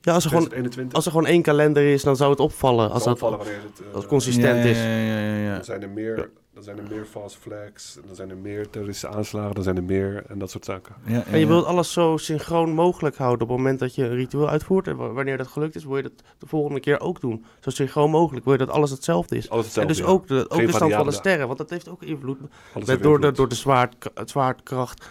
Ja, 0.00 0.12
als 0.12 0.24
er, 0.24 0.30
gewoon, 0.30 0.44
2021. 0.48 0.94
als 0.96 1.04
er 1.04 1.10
gewoon 1.10 1.26
één 1.26 1.42
kalender 1.42 1.92
is, 1.92 2.02
dan 2.02 2.16
zou 2.16 2.30
het 2.30 2.40
opvallen. 2.40 2.90
Als 2.90 3.04
dat 3.04 3.12
opvallen 3.12 3.38
wanneer 3.38 3.60
het, 3.62 3.80
eh, 3.80 3.86
als 3.86 3.96
het 3.96 4.06
consistent 4.06 4.64
Ja, 4.64 4.70
is. 4.70 4.78
ja, 4.78 4.96
ja, 4.96 5.18
ja, 5.20 5.36
ja. 5.36 5.54
Dan 5.54 5.64
zijn 5.64 5.82
er 5.82 5.88
meer, 5.88 6.30
dan 6.54 6.62
zijn 6.62 6.78
er 6.78 6.84
meer 6.90 7.04
false 7.04 7.38
flags, 7.38 7.98
dan 8.06 8.14
zijn 8.14 8.30
er 8.30 8.36
meer 8.36 8.70
terroristische 8.70 9.16
aanslagen, 9.16 9.54
dan 9.54 9.64
zijn 9.64 9.76
er 9.76 9.82
meer 9.84 10.24
en 10.28 10.38
dat 10.38 10.50
soort 10.50 10.64
zaken. 10.64 10.94
Ja, 11.06 11.24
En 11.24 11.38
je 11.38 11.46
wilt 11.46 11.64
alles 11.64 11.92
zo 11.92 12.16
synchroon 12.16 12.70
mogelijk 12.70 13.16
houden 13.16 13.42
op 13.42 13.48
het 13.48 13.58
moment 13.58 13.78
dat 13.78 13.94
je 13.94 14.04
een 14.04 14.14
ritueel 14.14 14.48
uitvoert. 14.48 14.88
En 14.88 14.96
wa- 14.96 15.12
wanneer 15.12 15.36
dat 15.36 15.46
gelukt 15.46 15.74
is, 15.74 15.84
wil 15.84 15.96
je 15.96 16.02
dat 16.02 16.12
de 16.38 16.46
volgende 16.46 16.80
keer 16.80 17.00
ook 17.00 17.20
doen. 17.20 17.44
Zo 17.60 17.70
synchroon 17.70 18.10
mogelijk. 18.10 18.44
Wil 18.44 18.52
je 18.52 18.58
dat 18.58 18.70
alles 18.70 18.90
hetzelfde 18.90 19.36
is. 19.36 19.50
Alles 19.50 19.64
hetzelfde, 19.64 19.92
en 19.92 19.98
dus 19.98 20.06
ja. 20.06 20.12
ook 20.12 20.26
de, 20.26 20.34
ook 20.34 20.54
Geen 20.54 20.66
de 20.66 20.72
stand 20.72 20.92
van 20.92 21.06
de 21.06 21.12
sterren. 21.12 21.46
Want 21.46 21.58
dat 21.58 21.70
heeft 21.70 21.88
ook 21.88 22.02
invloed. 22.02 22.38
Alles 22.38 22.50
Met, 22.74 22.86
heeft 22.86 23.02
door, 23.02 23.20
de, 23.20 23.32
door 23.32 23.48
de 23.48 23.54
zwaart, 23.54 24.10
het 24.14 24.30
zwaartekracht 24.30 25.06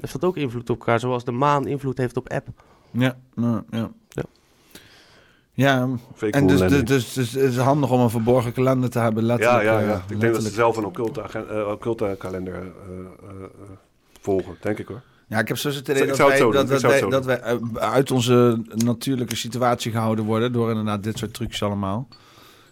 heeft 0.00 0.12
dat 0.12 0.24
ook 0.24 0.36
invloed 0.36 0.70
op 0.70 0.78
elkaar. 0.78 1.00
Zoals 1.00 1.24
de 1.24 1.32
maan 1.32 1.66
invloed 1.66 1.98
heeft 1.98 2.16
op 2.16 2.28
app. 2.30 2.46
Ja, 2.90 3.16
ja, 3.36 3.64
ja. 3.70 3.90
Ja. 5.56 5.88
Ja, 6.20 6.28
en 6.30 6.46
dus, 6.46 6.58
landing. 6.60 6.82
dus, 6.86 7.12
dus, 7.12 7.32
het 7.32 7.42
is 7.42 7.56
handig 7.56 7.90
om 7.90 8.00
een 8.00 8.10
verborgen 8.10 8.52
kalender 8.52 8.90
te 8.90 8.98
hebben, 8.98 9.22
Ja, 9.22 9.28
letterlijk. 9.28 9.64
ja, 9.64 9.80
eh, 9.80 9.86
ja. 9.86 10.04
Ik 10.08 10.20
denk 10.20 10.34
dat 10.34 10.42
ze 10.42 10.50
zelf 10.50 10.76
een 10.76 10.84
occulte, 10.84 11.20
eh, 11.20 11.68
occulte 11.68 12.14
kalender 12.18 12.54
eh, 12.54 12.60
eh, 12.60 12.64
eh, 13.28 13.48
volgen, 14.20 14.56
denk 14.60 14.78
ik 14.78 14.86
hoor. 14.86 15.02
Ja, 15.28 15.38
ik 15.38 15.48
heb 15.48 15.56
zo 15.56 15.68
het 15.68 15.88
idee 15.88 16.06
dat 16.06 16.16
wij, 16.16 16.38
dat, 17.08 17.24
wij, 17.24 17.24
wij 17.24 17.40
eh, 17.40 17.56
uit 17.74 18.10
onze 18.10 18.62
natuurlijke 18.74 19.36
situatie 19.36 19.90
gehouden 19.92 20.24
worden 20.24 20.52
door 20.52 20.68
inderdaad 20.68 21.02
dit 21.02 21.18
soort 21.18 21.34
trucs 21.34 21.62
allemaal. 21.62 22.08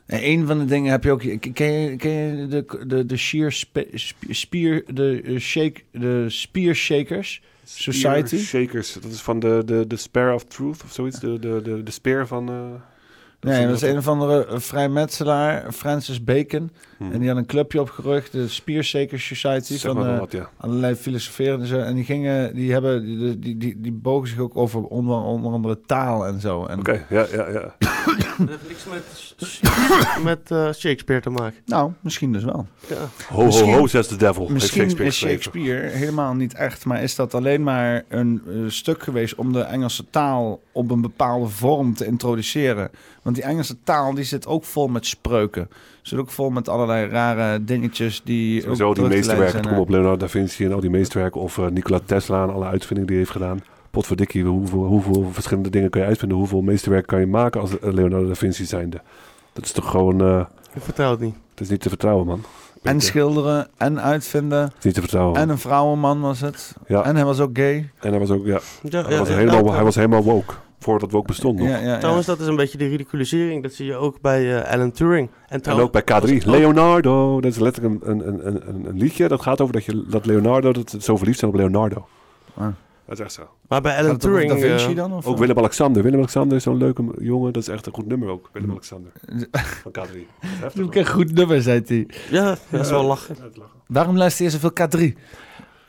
En 0.07 0.28
een 0.28 0.47
van 0.47 0.59
de 0.59 0.65
dingen 0.65 0.91
heb 0.91 1.05
je 1.05 1.11
ook. 1.11 1.20
Ken 1.55 1.73
je, 1.73 1.97
ken 1.97 2.11
je 2.12 2.47
de, 2.47 2.85
de, 2.86 3.07
de 3.07 3.17
sheer 3.17 3.52
spe- 3.52 3.89
spier, 4.28 4.85
de 4.94 5.23
eh, 5.25 5.39
shake, 5.39 5.81
de 5.93 6.25
spear 6.28 6.75
shakers 6.75 7.43
society? 7.65 8.39
Shakers, 8.39 8.93
dat 8.93 9.13
is 9.13 9.21
van 9.21 9.39
de, 9.39 9.63
de, 9.65 9.87
de 9.87 9.97
Spear 9.97 10.35
of 10.35 10.45
Truth 10.45 10.83
of 10.85 10.93
zoiets, 10.93 11.21
de, 11.21 11.39
de, 11.39 11.61
de, 11.63 11.83
de 11.83 11.91
speer 11.91 12.27
van... 12.27 12.49
Nee, 13.51 13.67
dat 13.67 13.77
is 13.77 13.83
een 13.83 13.97
of 13.97 14.09
andere 14.09 14.47
eh, 14.47 14.59
vrijmetselaar, 14.59 15.73
Francis 15.73 16.25
Bacon. 16.25 16.71
En 17.12 17.19
die 17.19 17.29
had 17.29 17.37
een 17.37 17.47
clubje 17.47 17.81
opgericht, 17.81 18.33
de 18.33 18.49
Spear 18.49 18.83
Shakers 18.83 19.27
Society. 19.27 19.77
Zeg 19.77 19.93
van 19.93 20.07
eh, 20.07 20.19
wat, 20.19 20.33
ja. 20.33 20.51
allerlei 20.57 20.95
filosoferen 20.95 21.61
en 21.61 21.67
zo. 21.67 21.79
En 21.79 21.95
die 21.95 22.05
gingen, 22.05 22.55
die 22.55 22.73
hebben, 22.73 23.05
die, 23.05 23.39
die, 23.39 23.57
die, 23.57 23.81
die 23.81 23.93
bogen 23.93 24.29
zich 24.29 24.39
ook 24.39 24.57
over 24.57 24.83
onder, 24.83 25.17
onder 25.17 25.53
andere 25.53 25.81
taal 25.87 26.27
en 26.27 26.41
zo. 26.41 26.67
En, 26.67 26.79
Oké, 26.79 27.05
ja, 27.09 27.27
ja, 27.33 27.49
ja. 27.49 27.75
Dat 28.39 28.49
heeft 28.49 28.69
niks 28.69 28.85
met, 28.85 29.35
met 30.25 30.51
eh, 30.51 30.73
Shakespeare 30.73 31.23
te 31.23 31.31
maken. 31.31 31.59
Nou, 31.65 31.93
misschien 32.01 32.33
dus 32.33 32.45
wel. 32.45 32.67
Ja. 32.89 32.97
Ho, 33.29 33.51
ho, 33.51 33.65
ho, 33.65 33.87
says 33.87 34.07
the 34.07 34.17
devil, 34.17 34.49
Misschien 34.49 34.81
Shakespeare 34.81 35.11
is 35.11 35.19
geschreven. 35.19 35.43
Shakespeare 35.43 35.89
helemaal 35.89 36.35
niet 36.35 36.55
echt, 36.55 36.85
maar 36.85 37.03
is 37.03 37.15
dat 37.15 37.35
alleen 37.35 37.62
maar 37.62 38.05
een 38.09 38.43
stuk 38.69 39.03
geweest 39.03 39.35
om 39.35 39.53
de 39.53 39.61
Engelse 39.61 40.11
taal 40.11 40.61
op 40.73 40.91
een 40.91 41.01
bepaalde 41.01 41.49
vorm 41.49 41.95
te 41.95 42.07
introduceren. 42.07 42.91
Want 43.23 43.36
die 43.36 43.44
Engelse 43.44 43.76
taal 43.84 44.15
die 44.15 44.25
zit 44.25 44.47
ook 44.47 44.65
vol 44.65 44.89
met 44.89 45.07
spreuken. 45.07 45.68
Zit 46.02 46.18
ook 46.18 46.31
vol 46.31 46.51
met 46.51 46.68
allerlei 46.68 47.09
rare 47.09 47.65
dingetjes 47.65 48.20
die. 48.25 48.57
ook 48.57 48.62
Sowieso 48.62 48.94
die 48.94 49.05
meesterwerken, 49.05 49.60
kom 49.60 49.70
naar- 49.70 49.81
op 49.81 49.89
Leonardo 49.89 50.17
da 50.17 50.28
Vinci 50.28 50.65
en 50.65 50.73
al 50.73 50.81
die 50.81 50.91
meesterwerken. 50.91 51.41
Of 51.41 51.59
eh, 51.59 51.67
Nikola 51.67 52.01
Tesla 52.05 52.42
en 52.42 52.52
alle 52.52 52.65
uitvindingen 52.67 53.07
die 53.07 53.17
hij 53.17 53.25
heeft 53.26 53.31
gedaan. 53.31 53.60
Potverdikkie, 53.91 54.44
hoeveel, 54.44 54.84
hoeveel 54.84 55.28
verschillende 55.33 55.70
dingen 55.70 55.91
kan 55.91 56.01
je 56.01 56.07
uitvinden? 56.07 56.39
Hoeveel 56.39 56.60
meesterwerken 56.62 57.09
kan 57.09 57.20
je 57.20 57.26
maken 57.26 57.60
als 57.60 57.78
eh, 57.78 57.92
Leonardo 57.92 58.28
da 58.28 58.34
Vinci 58.34 58.65
zijnde? 58.65 59.01
Dat 59.52 59.65
is 59.65 59.73
toch 59.73 59.91
gewoon... 59.91 60.20
eh, 60.20 60.44
Ik 60.75 60.83
vertrouw 60.83 61.10
het 61.10 61.20
niet. 61.20 61.34
Het 61.51 61.60
is 61.60 61.68
niet 61.68 61.81
te 61.81 61.89
vertrouwen, 61.89 62.26
man. 62.26 62.44
En 62.83 63.01
schilderen 63.01 63.68
en 63.76 64.01
uitvinden. 64.02 64.62
Het 64.62 64.73
is 64.78 64.84
niet 64.84 64.94
te 64.94 65.01
vertrouwen. 65.01 65.41
En 65.41 65.49
een 65.49 65.59
vrouwenman 65.59 66.20
was 66.20 66.41
het. 66.41 66.75
Ja. 66.86 67.02
En 67.05 67.17
hij 67.17 67.25
was 67.25 67.41
ook 67.41 67.51
gay. 67.59 67.91
En 68.01 68.10
hij 68.10 68.18
was 68.18 68.31
ook, 68.31 68.44
ja, 68.47 68.60
Ja, 68.83 69.02
hij, 69.02 69.12
ja, 69.12 69.18
was 69.18 69.28
ja, 69.28 69.34
helemaal, 69.34 69.65
ja. 69.65 69.73
hij 69.73 69.84
was 69.84 69.94
helemaal 69.94 70.23
woke. 70.23 70.55
Voordat 70.83 71.11
woke 71.11 71.27
bestond 71.27 71.59
nog. 71.59 71.69
Ja, 71.69 71.77
ja, 71.77 71.85
ja. 71.86 71.99
Trouwens, 71.99 72.27
dat 72.27 72.41
is 72.41 72.47
een 72.47 72.57
beetje 72.57 72.78
de 72.78 72.89
ridiculisering. 72.89 73.62
Dat 73.62 73.73
zie 73.73 73.86
je 73.86 73.94
ook 73.94 74.20
bij 74.20 74.62
eh, 74.62 74.73
Alan 74.73 74.91
Turing. 74.93 75.28
En, 75.28 75.35
En 75.49 75.62
trouwens- 75.62 75.89
ook 75.89 76.05
bij 76.05 76.20
K3. 76.41 76.44
Leonardo. 76.47 77.41
Dat 77.41 77.52
is 77.52 77.59
letterlijk 77.59 78.05
een, 78.05 78.11
een, 78.11 78.28
een, 78.47 78.69
een, 78.69 78.85
een 78.86 78.99
liedje. 78.99 79.28
Dat 79.28 79.43
gaat 79.43 79.61
over 79.61 79.73
dat, 79.75 79.85
je, 79.85 80.05
dat 80.09 80.27
Leonardo, 80.27 80.73
dat 80.73 80.97
zo 80.99 81.17
verliefd 81.17 81.39
zijn 81.39 81.51
op 81.51 81.57
Leonardo. 81.57 82.07
Ah. 82.55 82.67
Dat 83.07 83.19
is 83.19 83.25
echt 83.25 83.33
zo. 83.33 83.43
Maar 83.69 83.81
bij 83.81 83.97
Alan 83.99 84.17
Turing... 84.17 84.51
Da 84.51 84.59
Vinci 84.59 84.91
eh, 84.91 84.97
dan? 84.97 85.12
Of 85.12 85.27
Ook 85.27 85.39
Willem 85.39 85.59
Alexander. 85.59 86.02
Willem 86.02 86.19
Alexander 86.19 86.57
is 86.57 86.62
zo'n 86.62 86.77
leuke 86.77 87.05
jongen. 87.19 87.52
Dat 87.52 87.62
is 87.62 87.69
echt 87.69 87.86
een 87.86 87.93
goed 87.93 88.07
nummer 88.07 88.28
ook. 88.28 88.51
Willem 88.52 88.70
Alexander. 88.70 89.12
Van 89.83 89.93
K3. 89.99 90.17
Dat 90.61 90.75
is 90.75 90.97
een 90.97 91.07
goed 91.07 91.33
nummer, 91.35 91.62
zei 91.62 91.83
hij. 91.86 92.09
Ja, 92.31 92.57
dat 92.69 92.81
is 92.81 92.91
wel 92.91 93.05
lachen. 93.05 93.36
Waarom 93.86 94.17
luister 94.17 94.44
je 94.44 94.51
zoveel 94.51 94.73
K3? 94.81 95.19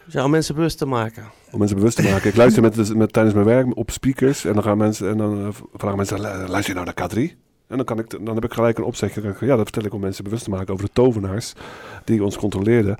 Ja, 0.07 0.23
om 0.23 0.31
mensen 0.31 0.55
bewust 0.55 0.77
te 0.77 0.85
maken. 0.85 1.23
Om 1.51 1.57
mensen 1.59 1.77
bewust 1.77 1.95
te 1.97 2.03
maken. 2.03 2.29
Ik 2.29 2.35
luister 2.35 2.61
met, 2.61 2.95
met, 2.95 3.13
tijdens 3.13 3.35
mijn 3.35 3.45
werk 3.47 3.77
op 3.77 3.91
speakers. 3.91 4.45
En 4.45 4.53
dan 4.53 4.63
gaan 4.63 4.77
mensen 4.77 5.09
en 5.09 5.17
dan 5.17 5.39
eh, 5.45 5.47
vragen 5.73 5.97
mensen: 5.97 6.21
"Lu- 6.21 6.27
luister 6.47 6.75
je 6.75 6.81
nou 6.81 6.91
naar 6.95 7.09
K3? 7.09 7.41
En 7.67 7.77
dan, 7.77 7.85
kan 7.85 7.99
ik, 7.99 8.25
dan 8.25 8.35
heb 8.35 8.43
ik 8.43 8.53
gelijk 8.53 8.77
een 8.77 8.83
opzetje. 8.83 9.21
Ik, 9.21 9.39
Ja, 9.39 9.47
dat 9.55 9.63
vertel 9.63 9.83
ik 9.85 9.93
om 9.93 9.99
mensen 9.99 10.23
bewust 10.23 10.43
te 10.43 10.49
maken 10.49 10.73
over 10.73 10.85
de 10.85 10.91
tovenaars 10.93 11.53
die 12.03 12.23
ons 12.23 12.37
controleerden. 12.37 12.97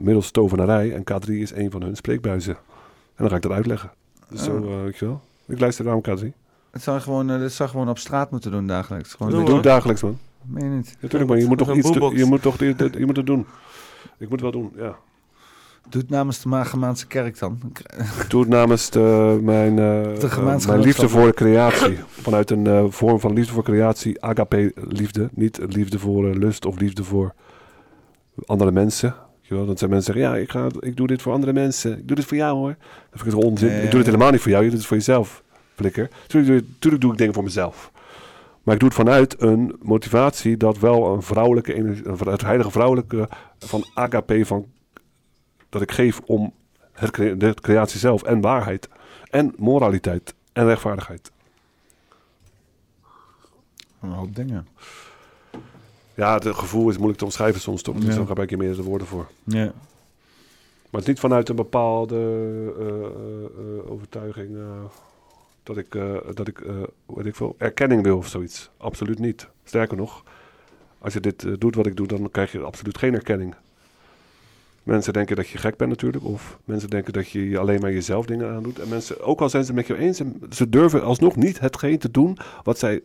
middels 0.00 0.30
tovenarij. 0.30 0.94
En 0.94 1.02
K3 1.12 1.28
is 1.32 1.50
een 1.54 1.70
van 1.70 1.82
hun 1.82 1.96
spreekbuizen. 1.96 2.54
En 2.54 2.60
dan 3.16 3.28
ga 3.28 3.36
ik 3.36 3.42
dat 3.42 3.52
uitleggen. 3.52 3.90
Dus 4.30 4.42
zo, 4.44 4.56
Oh. 4.56 4.72
eh, 4.72 4.82
weet 4.82 4.96
je 4.98 5.04
wel. 5.04 5.20
Ik 5.46 5.60
luister 5.60 5.84
daarom 5.84 6.02
K3. 6.08 6.26
Het 6.70 6.82
zou 6.82 7.00
gewoon, 7.00 7.30
eh, 7.30 7.38
dit 7.38 7.52
zou 7.52 7.68
gewoon 7.68 7.88
op 7.88 7.98
straat 7.98 8.30
moeten 8.30 8.50
doen 8.50 8.66
dagelijks. 8.66 9.12
Gewoon 9.14 9.32
Ik 9.32 9.38
dit- 9.38 9.46
doe 9.46 9.54
het 9.54 9.64
dagelijks, 9.64 10.02
man. 10.02 10.18
Meen 10.42 10.64
je 10.64 10.70
niet? 10.76 10.96
Natuurlijk, 11.00 11.30
man. 11.30 11.40
Je 11.40 11.46
moet 11.46 11.58
toch 11.58 11.68
iets. 11.74 11.76
Je 11.88 11.92
moet 12.24 12.42
toch 12.42 12.58
je, 12.58 12.74
je 12.98 13.06
moet 13.06 13.16
het 13.16 13.26
doen. 13.26 13.46
Ik 14.18 14.28
moet 14.28 14.30
het 14.30 14.40
wel 14.40 14.50
doen, 14.50 14.72
ja. 14.76 14.96
Doe 15.88 16.00
het 16.00 16.10
namens 16.10 16.42
de 16.42 16.48
Maagemaanse 16.48 17.06
kerk 17.06 17.38
dan. 17.38 17.58
Doe 18.28 18.40
het 18.40 18.48
namens 18.50 18.90
de, 18.90 19.38
mijn, 19.42 19.76
De 19.76 20.14
gemeenschap. 20.30 20.72
mijn 20.74 20.86
liefde 20.86 21.08
voor 21.08 21.34
creatie. 21.34 21.98
Vanuit 22.08 22.50
een 22.50 22.66
eh, 22.66 22.84
vorm 22.88 23.20
van 23.20 23.32
liefde 23.32 23.52
voor 23.52 23.62
creatie, 23.62 24.22
agape 24.22 24.72
liefde. 24.88 25.28
Niet 25.32 25.58
liefde 25.68 25.98
voor 25.98 26.24
lust 26.24 26.64
of 26.66 26.78
liefde 26.78 27.04
voor 27.04 27.34
andere 28.46 28.70
mensen. 28.72 29.14
Wel? 29.48 29.66
Dat 29.66 29.78
zijn 29.78 29.90
mensen 29.90 30.14
zeggen, 30.14 30.32
ja, 30.32 30.38
ik, 30.42 30.50
ga, 30.50 30.66
ik 30.80 30.96
doe 30.96 31.06
dit 31.06 31.22
voor 31.22 31.32
andere 31.32 31.52
mensen. 31.52 31.98
Ik 31.98 32.06
doe 32.06 32.16
dit 32.16 32.24
voor 32.24 32.36
jou 32.36 32.56
hoor. 32.56 32.76
Dat 33.10 33.20
vind 33.20 33.34
ik 33.34 33.40
zo 33.40 33.46
onzin. 33.48 33.82
Ik 33.82 33.90
doe 33.90 34.00
ja. 34.00 34.06
helemaal 34.06 34.30
niet 34.30 34.40
voor 34.40 34.50
jou, 34.50 34.62
je 34.64 34.68
doet 34.70 34.78
het 34.78 34.88
voor 34.88 34.96
jezelf. 34.96 35.42
Flikker. 35.74 36.08
Tuurlijk, 36.26 36.52
doe- 36.52 36.68
tuurlijk 36.78 37.02
doe 37.02 37.12
ik 37.12 37.18
dingen 37.18 37.34
voor 37.34 37.42
mezelf. 37.42 37.90
Maar 38.62 38.74
ik 38.74 38.80
doe 38.80 38.88
het 38.88 38.98
vanuit 38.98 39.42
een 39.42 39.76
motivatie 39.82 40.56
dat 40.56 40.78
wel 40.78 41.14
een 41.14 41.22
vrouwelijke, 41.22 41.74
energie- 41.74 42.06
een 42.06 42.18
het 42.30 42.40
heilige 42.42 42.70
vrouwelijke 42.70 43.28
van 43.58 43.84
agape 43.94 44.46
van 44.46 44.66
dat 45.68 45.82
ik 45.82 45.92
geef 45.92 46.20
om 46.24 46.52
het, 46.92 47.10
cre- 47.10 47.36
de 47.36 47.54
creatie 47.54 47.98
zelf 47.98 48.22
en 48.22 48.40
waarheid 48.40 48.88
en 49.30 49.54
moraliteit 49.56 50.34
en 50.52 50.64
rechtvaardigheid. 50.66 51.30
Een 54.00 54.10
hoop 54.12 54.34
dingen. 54.36 54.66
Ja, 56.14 56.34
het 56.34 56.46
gevoel 56.46 56.88
is 56.88 56.94
moeilijk 56.96 57.18
te 57.18 57.24
omschrijven 57.24 57.60
soms 57.60 57.82
toch? 57.82 57.96
Dus 57.96 58.04
Ja. 58.08 58.14
dan 58.14 58.26
gebruik 58.26 58.50
je 58.50 58.56
meerdere 58.56 58.82
woorden 58.82 59.06
voor. 59.06 59.26
Ja. 59.44 59.64
Maar 59.64 61.00
het 61.00 61.00
is 61.00 61.06
niet 61.06 61.20
vanuit 61.20 61.48
een 61.48 61.56
bepaalde 61.56 62.16
eh, 62.16 62.86
eh, 62.86 63.04
eh, 63.44 63.90
overtuiging 63.90 64.56
dat 65.62 65.76
ik, 65.76 65.90
dat 66.34 66.48
ik, 66.48 66.60
weet 67.06 67.26
ik 67.26 67.36
veel, 67.36 67.54
erkenning 67.58 68.02
wil 68.02 68.16
of 68.16 68.28
zoiets. 68.28 68.70
Absoluut 68.76 69.18
niet. 69.18 69.48
Sterker 69.64 69.96
nog, 69.96 70.22
als 70.98 71.12
je 71.12 71.20
dit 71.20 71.60
doet 71.60 71.74
wat 71.74 71.86
ik 71.86 71.96
doe, 71.96 72.06
dan 72.06 72.30
krijg 72.30 72.52
je 72.52 72.60
absoluut 72.60 72.98
geen 72.98 73.14
erkenning. 73.14 73.54
Mensen 74.88 75.12
denken 75.12 75.36
dat 75.36 75.48
je 75.48 75.58
gek 75.58 75.76
bent 75.76 75.90
natuurlijk, 75.90 76.24
of 76.24 76.58
mensen 76.64 76.90
denken 76.90 77.12
dat 77.12 77.28
je 77.28 77.58
alleen 77.58 77.80
maar 77.80 77.92
jezelf 77.92 78.26
dingen 78.26 78.50
aandoet. 78.54 78.78
En 78.78 78.88
mensen, 78.88 79.20
ook 79.20 79.40
al 79.40 79.48
zijn 79.48 79.64
ze 79.64 79.72
het 79.72 79.88
met 79.88 79.98
je 79.98 80.04
eens, 80.04 80.20
en 80.20 80.40
ze 80.50 80.68
durven 80.68 81.02
alsnog 81.02 81.36
niet 81.36 81.60
hetgeen 81.60 81.98
te 81.98 82.10
doen 82.10 82.38
wat 82.62 82.78
zij 82.78 83.02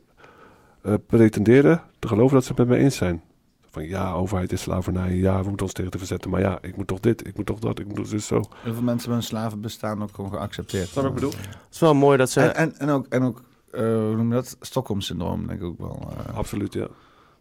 eh, 0.82 0.94
pretenderen 1.08 1.82
te 2.00 2.08
geloven 2.08 2.34
dat 2.34 2.44
ze 2.44 2.50
het 2.50 2.58
met 2.58 2.68
me 2.68 2.84
eens 2.84 2.95
zijn. 2.95 3.22
Van 3.70 3.88
ja, 3.88 4.12
overheid 4.14 4.52
is 4.52 4.62
slavernij, 4.62 5.16
ja, 5.16 5.42
we 5.42 5.48
moeten 5.48 5.66
ons 5.66 5.74
tegen 5.74 5.92
te 5.92 5.98
verzetten. 5.98 6.30
Maar 6.30 6.42
ja, 6.42 6.58
ik 6.62 6.78
moet 6.78 6.88
toch 6.88 7.00
dit, 7.00 7.28
ik 7.28 7.36
moet 7.36 7.45
toch 7.45 7.60
dat, 7.60 7.80
ik 7.80 7.88
moet 7.88 8.10
dus 8.10 8.28
zo. 8.28 8.36
Heel 8.36 8.74
veel 8.74 8.84
mensen 8.84 8.86
hebben 8.86 9.14
hun 9.14 9.24
slavenbestaan 9.24 10.03
ook 10.03 10.16
gewoon 10.16 10.32
geaccepteerd. 10.32 10.88
Snap 10.88 11.03
wat 11.03 11.14
ik 11.14 11.20
bedoel? 11.20 11.40
Het 11.40 11.68
is 11.72 11.80
wel 11.80 11.94
mooi 11.95 12.18
dat 12.18 12.30
ze... 12.30 12.42
En, 12.42 12.56
en, 12.56 12.78
en 12.78 12.90
ook, 12.90 13.06
en 13.10 13.24
ook 13.24 13.42
eh, 13.72 13.82
hoe 13.82 14.16
noem 14.16 14.28
je 14.28 14.34
dat? 14.34 14.58
Stockholm-syndroom, 14.62 15.48
denk 15.48 15.60
ik 15.60 15.66
ook 15.66 15.80
wel. 15.80 16.14
eh 16.28 16.38
Absoluut, 16.38 16.74
ja. 16.74 16.88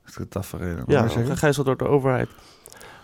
Het 0.02 0.14
gaat 0.14 0.30
tafereel. 0.30 0.84
Ja, 0.86 1.08
gegijzeld 1.08 1.66
door 1.66 1.76
de 1.76 1.88
overheid. 1.88 2.28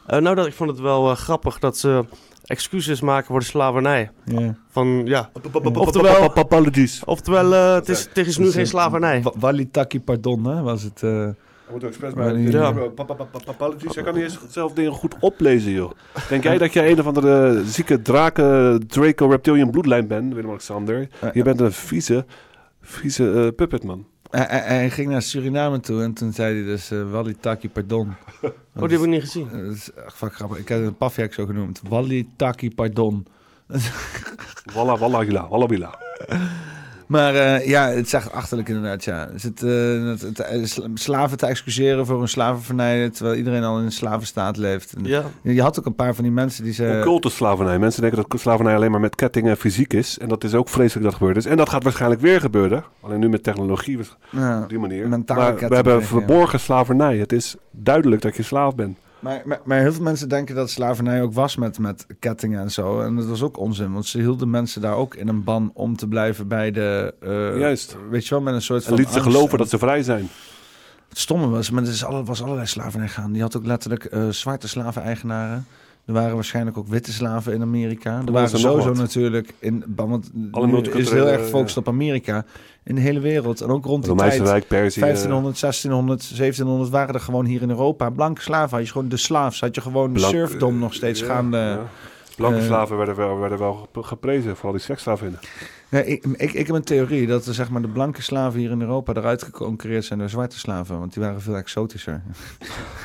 Eh, 0.08 0.18
nou, 0.18 0.34
dat, 0.36 0.46
ik 0.46 0.52
vond 0.54 0.70
het 0.70 0.80
wel 0.80 1.10
eh, 1.10 1.16
grappig 1.16 1.58
dat 1.58 1.76
ze 1.78 2.04
excuses 2.44 3.00
maken 3.00 3.26
voor 3.26 3.38
de 3.38 3.44
slavernij. 3.44 4.10
Ja. 4.24 4.54
Van, 4.70 5.02
ja, 5.04 5.30
Oftewel, 5.32 5.72
oftewel, 5.82 6.34
apologies. 6.36 7.04
oftewel 7.04 7.54
eh, 7.54 7.74
het, 7.74 7.88
is, 7.88 8.08
het 8.14 8.26
is 8.26 8.38
nu 8.38 8.50
geen 8.50 8.66
slavernij. 8.66 9.22
Wa- 9.22 9.32
Walitaki 9.38 10.00
pardon, 10.00 10.44
hè, 10.44 10.62
was 10.62 10.82
het. 10.82 11.02
eh 11.02 11.10
Hij 11.10 11.34
moet 11.72 11.84
ook 11.84 11.88
expres 11.88 12.14
Maar 12.14 12.38
ja. 12.38 12.74
Apologies. 13.46 13.94
Hij 13.94 14.04
kan 14.04 14.14
niet 14.14 14.22
eens 14.22 14.38
zelf 14.50 14.72
dingen 14.72 14.92
goed 14.92 15.14
oplezen, 15.20 15.72
joh. 15.72 15.90
Denk 16.28 16.42
jij 16.42 16.58
dat 16.58 16.72
jij 16.72 16.90
een 16.90 17.00
of 17.00 17.06
andere 17.06 17.62
zieke 17.64 18.02
draken, 18.02 18.86
Draco 18.86 19.26
Reptilian 19.28 19.70
bloedlijn 19.70 20.06
bent, 20.06 20.34
Willem-Alexander? 20.34 21.08
Je 21.32 21.42
bent 21.42 21.60
een 21.60 21.72
vieze, 21.72 22.24
vieze 22.80 23.32
eh, 23.32 23.46
puppet, 23.56 23.84
man. 23.84 24.06
Hij, 24.30 24.46
hij- 24.48 24.60
hij 24.76 24.90
ging 24.90 25.10
naar 25.10 25.22
Suriname 25.22 25.80
toe 25.80 26.02
en 26.02 26.12
toen 26.12 26.32
zei 26.32 26.54
hij 26.54 26.64
dus 26.64 26.92
uh, 26.92 27.10
Walitaki 27.10 27.70
pardon. 27.70 28.14
Oh, 28.76 28.84
die 28.88 28.92
heb 28.96 29.06
ik 29.06 29.12
niet 29.12 29.20
gezien. 29.22 29.48
Dat 29.52 29.74
is 29.74 29.90
echt 29.92 30.12
fucking 30.14 30.32
grappig. 30.34 30.58
Ik 30.58 30.68
heb 30.68 30.78
een 30.80 30.96
pafjak 30.96 31.32
zo 31.32 31.46
genoemd. 31.46 31.80
Walitaki 31.88 32.74
pardon. 32.74 33.26
Walla, 34.74 34.96
walla, 34.96 35.24
gila, 35.24 35.48
walla, 35.48 35.66
bila. 35.66 35.98
Maar 37.08 37.34
eh, 37.34 37.66
ja, 37.68 37.88
het 37.88 38.06
is 38.06 38.12
echt 38.12 38.32
achterlijk 38.32 38.68
inderdaad, 38.68 39.04
ja. 39.04 39.28
Is 39.34 39.42
het, 39.42 39.62
eh, 39.62 40.04
het, 40.08 40.20
het, 40.20 40.40
eh, 40.40 40.64
sla- 40.64 40.86
slaven 40.94 41.38
te 41.38 41.46
excuseren 41.46 42.06
voor 42.06 42.22
een 42.22 42.28
slavernij, 42.28 43.10
terwijl 43.10 43.36
iedereen 43.36 43.62
al 43.64 43.78
in 43.78 43.84
een 43.84 43.92
slavenstaat 43.92 44.56
leeft. 44.56 44.92
En 44.92 45.04
Ja. 45.04 45.22
Je 45.42 45.62
had 45.62 45.78
ook 45.78 45.86
een 45.86 45.94
paar 45.94 46.14
van 46.14 46.24
die 46.24 46.32
mensen 46.32 46.64
die 46.64 46.72
ze... 46.72 46.96
Occulte 46.98 47.30
slavernij. 47.30 47.78
Mensen 47.78 48.02
denken 48.02 48.24
dat 48.28 48.40
slavernij 48.40 48.74
alleen 48.74 48.90
maar 48.90 49.00
met 49.00 49.14
kettingen 49.14 49.56
fysiek 49.56 49.92
is. 49.92 50.18
En 50.18 50.28
dat 50.28 50.44
is 50.44 50.54
ook 50.54 50.68
vreselijk 50.68 51.04
dat 51.06 51.14
gebeurd 51.14 51.36
is. 51.36 51.46
En 51.46 51.56
dat 51.56 51.68
gaat 51.68 51.82
waarschijnlijk 51.82 52.20
weer 52.20 52.40
gebeuren. 52.40 52.84
Alleen 53.00 53.20
nu 53.20 53.28
met 53.28 53.42
technologie 53.42 53.98
Ja, 54.30 54.62
op 54.62 54.68
die 54.68 54.78
manier. 54.78 55.08
mentale 55.08 55.40
maar 55.60 55.68
we 55.68 55.74
hebben 55.74 56.02
verborgen 56.04 56.60
slavernij. 56.60 57.16
Het 57.16 57.32
is 57.32 57.56
duidelijk 57.70 58.22
dat 58.22 58.36
je 58.36 58.42
slaaf 58.42 58.74
bent. 58.74 58.98
Maar, 59.20 59.42
maar, 59.44 59.60
maar 59.64 59.78
heel 59.80 59.92
veel 59.92 60.02
mensen 60.02 60.28
denken 60.28 60.54
dat 60.54 60.70
slavernij 60.70 61.22
ook 61.22 61.32
was 61.32 61.56
met, 61.56 61.78
met 61.78 62.06
kettingen 62.18 62.60
en 62.60 62.70
zo. 62.70 63.00
En 63.00 63.16
dat 63.16 63.26
was 63.26 63.42
ook 63.42 63.58
onzin, 63.58 63.92
want 63.92 64.06
ze 64.06 64.18
hielden 64.18 64.50
mensen 64.50 64.80
daar 64.80 64.94
ook 64.94 65.14
in 65.14 65.28
een 65.28 65.44
ban 65.44 65.70
om 65.74 65.96
te 65.96 66.08
blijven 66.08 66.48
bij 66.48 66.70
de... 66.70 67.14
eh, 67.20 67.58
Juist. 67.58 67.96
Weet 68.10 68.24
je 68.26 68.30
wel, 68.34 68.40
met 68.44 68.54
een 68.54 68.62
soort 68.62 68.82
En 68.82 68.88
van 68.88 68.98
liet 68.98 69.08
ze 69.08 69.20
geloven 69.20 69.50
en- 69.52 69.58
dat 69.58 69.68
ze 69.68 69.78
vrij 69.78 70.02
zijn. 70.02 70.28
Het 71.08 71.18
stomme 71.18 71.48
was, 71.48 71.70
maar 71.70 71.82
er 71.82 71.88
is 71.88 72.04
alle, 72.04 72.24
was 72.24 72.42
allerlei 72.42 72.66
slavernij 72.66 73.08
gaan. 73.08 73.32
Die 73.32 73.42
had 73.42 73.56
ook 73.56 73.64
letterlijk 73.66 74.04
eh, 74.04 74.28
zwarte 74.28 74.68
slaven-eigenaren. 74.68 75.66
Er 76.08 76.14
waren 76.14 76.34
waarschijnlijk 76.34 76.78
ook 76.78 76.88
witte 76.88 77.12
slaven 77.12 77.52
in 77.54 77.62
Amerika. 77.62 78.22
Er 78.26 78.32
waren 78.32 78.48
sowieso 78.58 78.92
natuurlijk 78.92 79.54
in, 79.58 79.84
want 79.96 80.30
Alle 80.50 80.82
is 80.82 81.10
heel 81.10 81.28
erg 81.28 81.40
gefocust 81.40 81.74
ja. 81.74 81.80
op 81.80 81.88
Amerika. 81.88 82.44
In 82.84 82.94
de 82.94 83.00
hele 83.00 83.20
wereld 83.20 83.60
en 83.60 83.68
ook 83.68 83.84
rond 83.84 84.02
die 84.04 84.12
Romeinse 84.12 84.42
tijd. 84.42 84.66
Perzië, 84.68 85.00
1500, 85.00 85.60
1600, 85.60 86.20
1700 86.36 86.90
waren 86.90 87.14
er 87.14 87.20
gewoon 87.20 87.44
hier 87.44 87.62
in 87.62 87.70
Europa 87.70 88.10
blanke 88.10 88.40
slaven. 88.40 88.76
Had 88.76 88.86
je 88.86 88.92
gewoon 88.92 89.08
de 89.08 89.16
slaafs, 89.16 89.60
had 89.60 89.74
je 89.74 89.80
gewoon 89.80 90.12
de 90.12 90.20
surfdom 90.20 90.78
nog 90.78 90.94
steeds 90.94 91.20
ja, 91.20 91.26
gaande. 91.26 91.56
ja. 91.58 91.80
Blanke 92.36 92.58
Eh, 92.58 92.64
slaven 92.64 92.96
werden 92.96 93.16
wel, 93.16 93.38
werden 93.38 93.58
wel 93.58 93.74
gep- 93.74 94.04
geprezen. 94.04 94.54
Vooral 94.54 94.72
die 94.72 94.80
seksslavinnen. 94.80 95.38
Ja, 95.90 95.98
ik, 95.98 96.24
ik, 96.24 96.52
ik 96.52 96.66
heb 96.66 96.76
een 96.76 96.82
theorie 96.82 97.26
dat 97.26 97.46
er, 97.46 97.54
zeg 97.54 97.70
maar, 97.70 97.82
de 97.82 97.88
blanke 97.88 98.22
slaven 98.22 98.60
hier 98.60 98.70
in 98.70 98.80
Europa 98.80 99.12
eruit 99.14 99.42
geconcurreerd 99.42 100.04
zijn 100.04 100.18
door 100.18 100.28
zwarte 100.28 100.58
slaven. 100.58 100.98
Want 100.98 101.12
die 101.14 101.22
waren 101.22 101.40
veel 101.40 101.56
exotischer. 101.56 102.22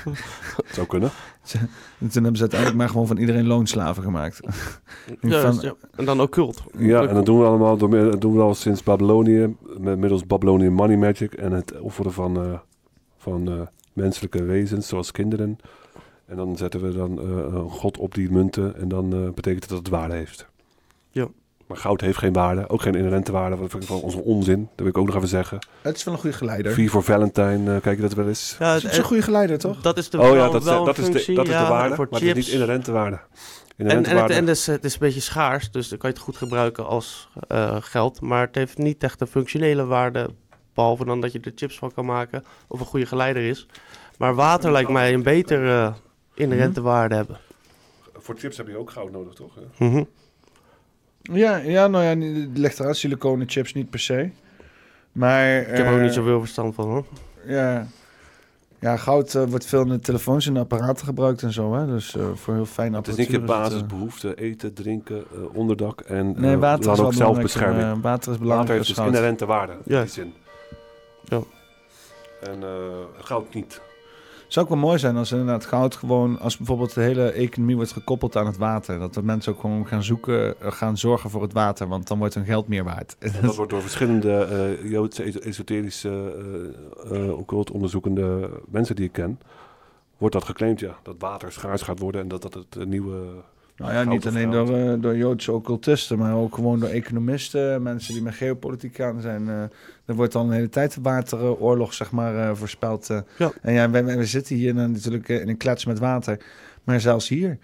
Zou 0.76 0.88
kunnen. 0.88 1.10
En 2.00 2.08
toen 2.10 2.24
hebben 2.24 2.36
ze 2.36 2.42
uiteindelijk 2.42 2.80
maar 2.80 2.90
gewoon 2.90 3.08
van 3.08 3.18
iedereen 3.18 3.48
loonslaven 3.48 4.03
gemaakt. 4.03 4.40
Van- 5.22 5.58
ja. 5.62 5.74
En 5.95 6.06
dan 6.06 6.22
occult. 6.22 6.64
Ja, 6.78 7.08
en 7.08 7.14
dat 7.16 7.26
doen 7.26 7.40
we 7.40 7.45
allemaal 7.45 7.78
door, 7.78 7.90
dat 7.90 8.22
doen 8.22 8.36
we 8.36 8.42
al 8.42 8.56
sinds 8.56 8.84
Babylonië, 8.84 9.56
met 9.80 9.98
middels 9.98 10.26
Babylonian 10.26 10.74
Money 10.74 10.98
Magic 10.98 11.34
en 11.34 11.52
het 11.52 11.80
offeren 11.80 12.14
van, 12.14 12.38
eh, 12.38 12.60
van 13.18 13.48
eh, 13.52 13.62
menselijke 13.94 14.44
wezens, 14.44 14.88
zoals 14.88 15.12
kinderen. 15.12 15.58
En 16.26 16.36
dan 16.36 16.58
zetten 16.58 16.82
we 16.82 16.94
dan 16.94 17.20
eh, 17.20 17.26
een 17.28 17.70
god 17.70 17.98
op 17.98 18.16
die 18.16 18.32
munten 18.32 18.76
en 18.76 18.88
dan 18.88 19.14
eh, 19.14 19.30
betekent 19.34 19.62
het 19.64 19.70
dat 19.70 19.78
het 19.80 19.90
waarde 19.90 20.14
heeft. 20.16 20.52
Maar 21.74 21.82
goud 21.82 22.02
heeft 22.02 22.18
geen 22.18 22.34
waarde, 22.34 22.69
ook 22.69 22.82
geen 22.82 22.95
inherente 22.95 23.32
waarde, 23.32 23.56
wat 23.56 23.69
vind 23.69 23.84
ik 23.84 23.90
van 23.90 24.02
onze 24.02 24.18
onzin. 24.24 24.60
Dat 24.61 24.69
wil 24.76 24.88
ik 24.88 24.98
ook 24.98 25.06
nog 25.06 25.16
even 25.16 25.27
zeggen. 25.27 25.60
Het 25.82 25.95
is 25.95 26.03
wel 26.03 26.14
een 26.14 26.19
goede 26.19 26.35
geleider. 26.35 26.90
Voor 26.90 27.03
Valentine, 27.03 27.76
eh, 27.76 27.82
kijk 27.82 27.95
je 27.95 28.02
dat 28.02 28.14
wel 28.14 28.27
eens? 28.27 28.56
Ja, 28.60 28.74
Het 28.74 28.84
is 28.84 28.98
een 28.98 29.03
goede 29.03 29.22
geleider, 29.22 29.58
toch? 29.60 29.82
Dat 29.82 29.98
is 29.98 30.10
de, 30.10 30.19
oh 30.19 30.35
ja, 30.35 30.50
dat, 30.50 30.61
is- 30.61 30.68
wel 30.68 30.85
dat, 30.85 30.98
is 30.98 31.06
de, 31.06 31.11
dat 31.11 31.19
is 31.19 31.26
de 31.26 31.66
waarde, 31.68 31.90
maar 31.95 32.08
het 32.08 32.11
is 32.11 32.19
chips. 32.19 32.35
niet 32.35 32.48
inherente 32.48 32.92
waarde. 32.92 33.16
En, 33.16 33.24
Inherente 33.77 34.10
en, 34.10 34.16
het, 34.16 34.19
waarde. 34.19 34.34
en 34.34 34.45
dus, 34.45 34.66
het 34.66 34.84
is 34.84 34.93
een 34.93 35.00
beetje 35.00 35.19
schaars, 35.19 35.72
dus 35.72 35.88
dan 35.90 35.98
kan 35.98 36.10
je 36.10 36.16
het 36.16 36.26
goed 36.26 36.38
gebruiken 36.38 36.85
als 36.85 37.30
eh, 37.48 37.76
geld. 37.80 38.22
Maar 38.22 38.45
het 38.45 38.56
heeft 38.56 38.77
niet 38.77 39.03
echt 39.03 39.22
een 39.22 39.27
functionele 39.27 39.85
waarde, 39.85 40.30
behalve 40.74 41.06
dan 41.06 41.22
dat 41.22 41.32
je 41.32 41.40
er 41.40 41.52
chips 41.56 41.77
van 41.77 41.93
kan 41.93 42.06
maken 42.06 42.43
of 42.68 42.80
een 42.80 42.85
goede 42.85 43.06
geleider 43.06 43.43
is. 43.43 43.68
Maar 44.18 44.35
water 44.35 44.72
lijkt 44.72 44.90
mij 44.90 45.14
een 45.14 45.24
beter 45.24 45.69
eh, 45.69 45.93
inherente 46.34 46.80
Mhm. 46.80 46.90
waarde 46.90 47.16
hebben. 47.16 47.38
Voor 48.18 48.35
chips 48.38 48.58
heb 48.58 48.68
je 48.68 48.77
ook 48.77 48.90
goud 48.92 49.11
nodig, 49.11 49.34
toch? 49.34 49.52
Mhm. 49.77 50.03
Ja, 51.32 51.58
ja, 51.58 51.88
nou 51.88 52.03
ja, 52.03 52.16
die- 52.16 52.42
het 52.42 52.58
ligt 52.58 52.80
eruit. 52.80 52.98
Siliconen 52.98 53.50
chips 53.50 53.74
niet 53.74 53.90
per 53.90 54.00
se. 54.00 54.30
Maar... 55.11 55.60
Ik 55.60 55.68
heb 55.68 55.77
er 55.85 55.92
ook 55.92 55.98
eh, 55.98 56.03
niet 56.03 56.14
zoveel 56.14 56.40
verstand 56.40 56.76
van 56.76 56.85
hoor. 56.90 57.06
Ja, 57.45 57.88
ja 58.80 58.98
goud 58.98 59.35
eh, 59.35 59.43
wordt 59.43 59.66
veel 59.66 59.82
in 59.82 59.88
de 59.88 60.00
telefoons 60.00 60.48
en 60.48 60.58
apparaten 60.58 61.06
gebruikt 61.06 61.42
en 61.43 61.52
zo. 61.53 61.74
Hè? 61.74 61.85
Dus 61.85 62.16
eh, 62.16 62.26
voor 62.35 62.53
heel 62.53 62.66
fijn 62.66 62.93
Het 62.93 63.08
is 63.08 63.16
niet 63.16 63.27
je 63.32 63.40
apparatuur 63.40 63.66
is 63.66 63.74
het, 63.82 63.82
eh, 63.84 63.90
basisbehoefte, 63.98 64.35
eten, 64.35 64.74
drinken, 64.74 65.24
onderdak 65.53 66.02
en 66.02 66.34
Nee, 66.42 66.53
eh, 66.53 66.60
water 66.60 66.84
dan 66.84 66.93
is 66.93 67.00
ook 67.00 67.14
zelfbescherming. 67.14 67.84
eh, 67.84 68.02
water 68.02 68.32
is 68.32 68.38
belangrijk 68.38 68.68
Water 68.69 68.74
heeft 68.76 68.88
als 68.88 68.98
dus 68.98 69.06
inherente 69.08 69.45
waarde 69.45 69.74
in 69.74 69.80
Ja. 69.85 70.02
die 70.02 70.10
zin. 70.10 70.34
Ja. 71.24 71.40
En 72.42 72.64
eh, 72.64 73.24
goud 73.24 73.53
niet. 73.53 73.82
Zou 74.54 74.66
ook 74.66 74.72
wel 74.72 74.82
mooi 74.82 75.00
zijn 75.00 75.18
als 75.18 75.32
inderdaad 75.32 75.66
goud 75.66 75.96
gewoon, 75.96 76.40
als 76.40 76.58
bijvoorbeeld 76.58 76.94
de 76.94 77.02
hele 77.02 77.32
economie 77.32 77.76
wordt 77.76 77.92
gekoppeld 77.92 78.36
aan 78.36 78.46
het 78.46 78.58
water. 78.58 79.00
Dat 79.00 79.14
de 79.14 79.24
mensen 79.24 79.54
ook 79.54 79.60
gewoon 79.60 79.88
gaan 79.88 80.04
zoeken, 80.04 80.62
eh, 80.62 80.72
gaan 80.72 80.98
zorgen 80.98 81.30
voor 81.30 81.42
het 81.42 81.54
water, 81.54 81.88
want 81.88 82.08
dan 82.08 82.18
wordt 82.18 82.34
hun 82.34 82.46
geld 82.46 82.68
meer 82.68 82.84
waard. 82.84 83.16
En 83.20 83.32
dat 83.42 83.56
wordt 83.56 83.72
door 83.72 83.82
verschillende 83.82 84.32
eh, 84.34 84.92
Joodse, 84.92 85.24
es- 85.24 85.40
esoterische, 85.40 86.34
eh, 87.12 87.38
occult 87.38 87.72
onderzoekende 87.72 88.50
mensen 88.70 88.96
die 88.96 89.06
ik 89.06 89.12
ken, 89.12 89.40
wordt 90.18 90.34
dat 90.36 90.44
geclaimd, 90.44 90.80
ja. 90.80 90.96
Dat 91.04 91.16
water 91.20 91.52
schaars 91.52 91.82
gaat 91.82 92.00
worden 92.00 92.22
en 92.22 92.28
dat 92.28 92.42
dat 92.42 92.54
het 92.54 92.86
nieuwe... 92.88 93.18
Nou 93.84 93.94
ja, 93.95 94.03
niet 94.03 94.28
alleen 94.28 94.52
door, 94.52 94.78
eh, 94.78 95.02
door 95.02 95.18
Joodse 95.18 95.52
occultisten, 95.52 96.18
maar 96.18 96.36
ook 96.36 96.56
gewoon 96.56 96.80
door 96.80 96.90
economisten, 96.90 97.82
mensen 97.82 98.14
die 98.14 98.24
met 98.24 98.34
geopolitiek 98.34 99.00
aan 99.02 99.22
zijn. 99.22 99.50
eh 99.50 99.62
er 100.06 100.16
wordt 100.16 100.36
al 100.36 100.44
een 100.45 100.52
hele 100.52 100.70
tijd 100.70 100.98
wateroorlog, 101.02 101.94
zeg 101.94 102.12
maar, 102.12 102.36
eh, 102.50 102.56
voorspeld. 102.56 103.08
Ja. 103.38 103.52
En 103.62 103.74
ja, 103.74 103.90
wij- 103.90 104.03
we 104.18 104.26
zitten 104.26 104.56
hier 104.56 104.74
nou 104.74 104.90
natuurlijk 104.90 105.30
in 105.30 105.50
een 105.50 105.58
klets 105.58 105.86
met 105.86 106.00
water, 106.00 106.40
maar 106.84 107.00
zelfs 107.02 107.30
hier 107.30 107.58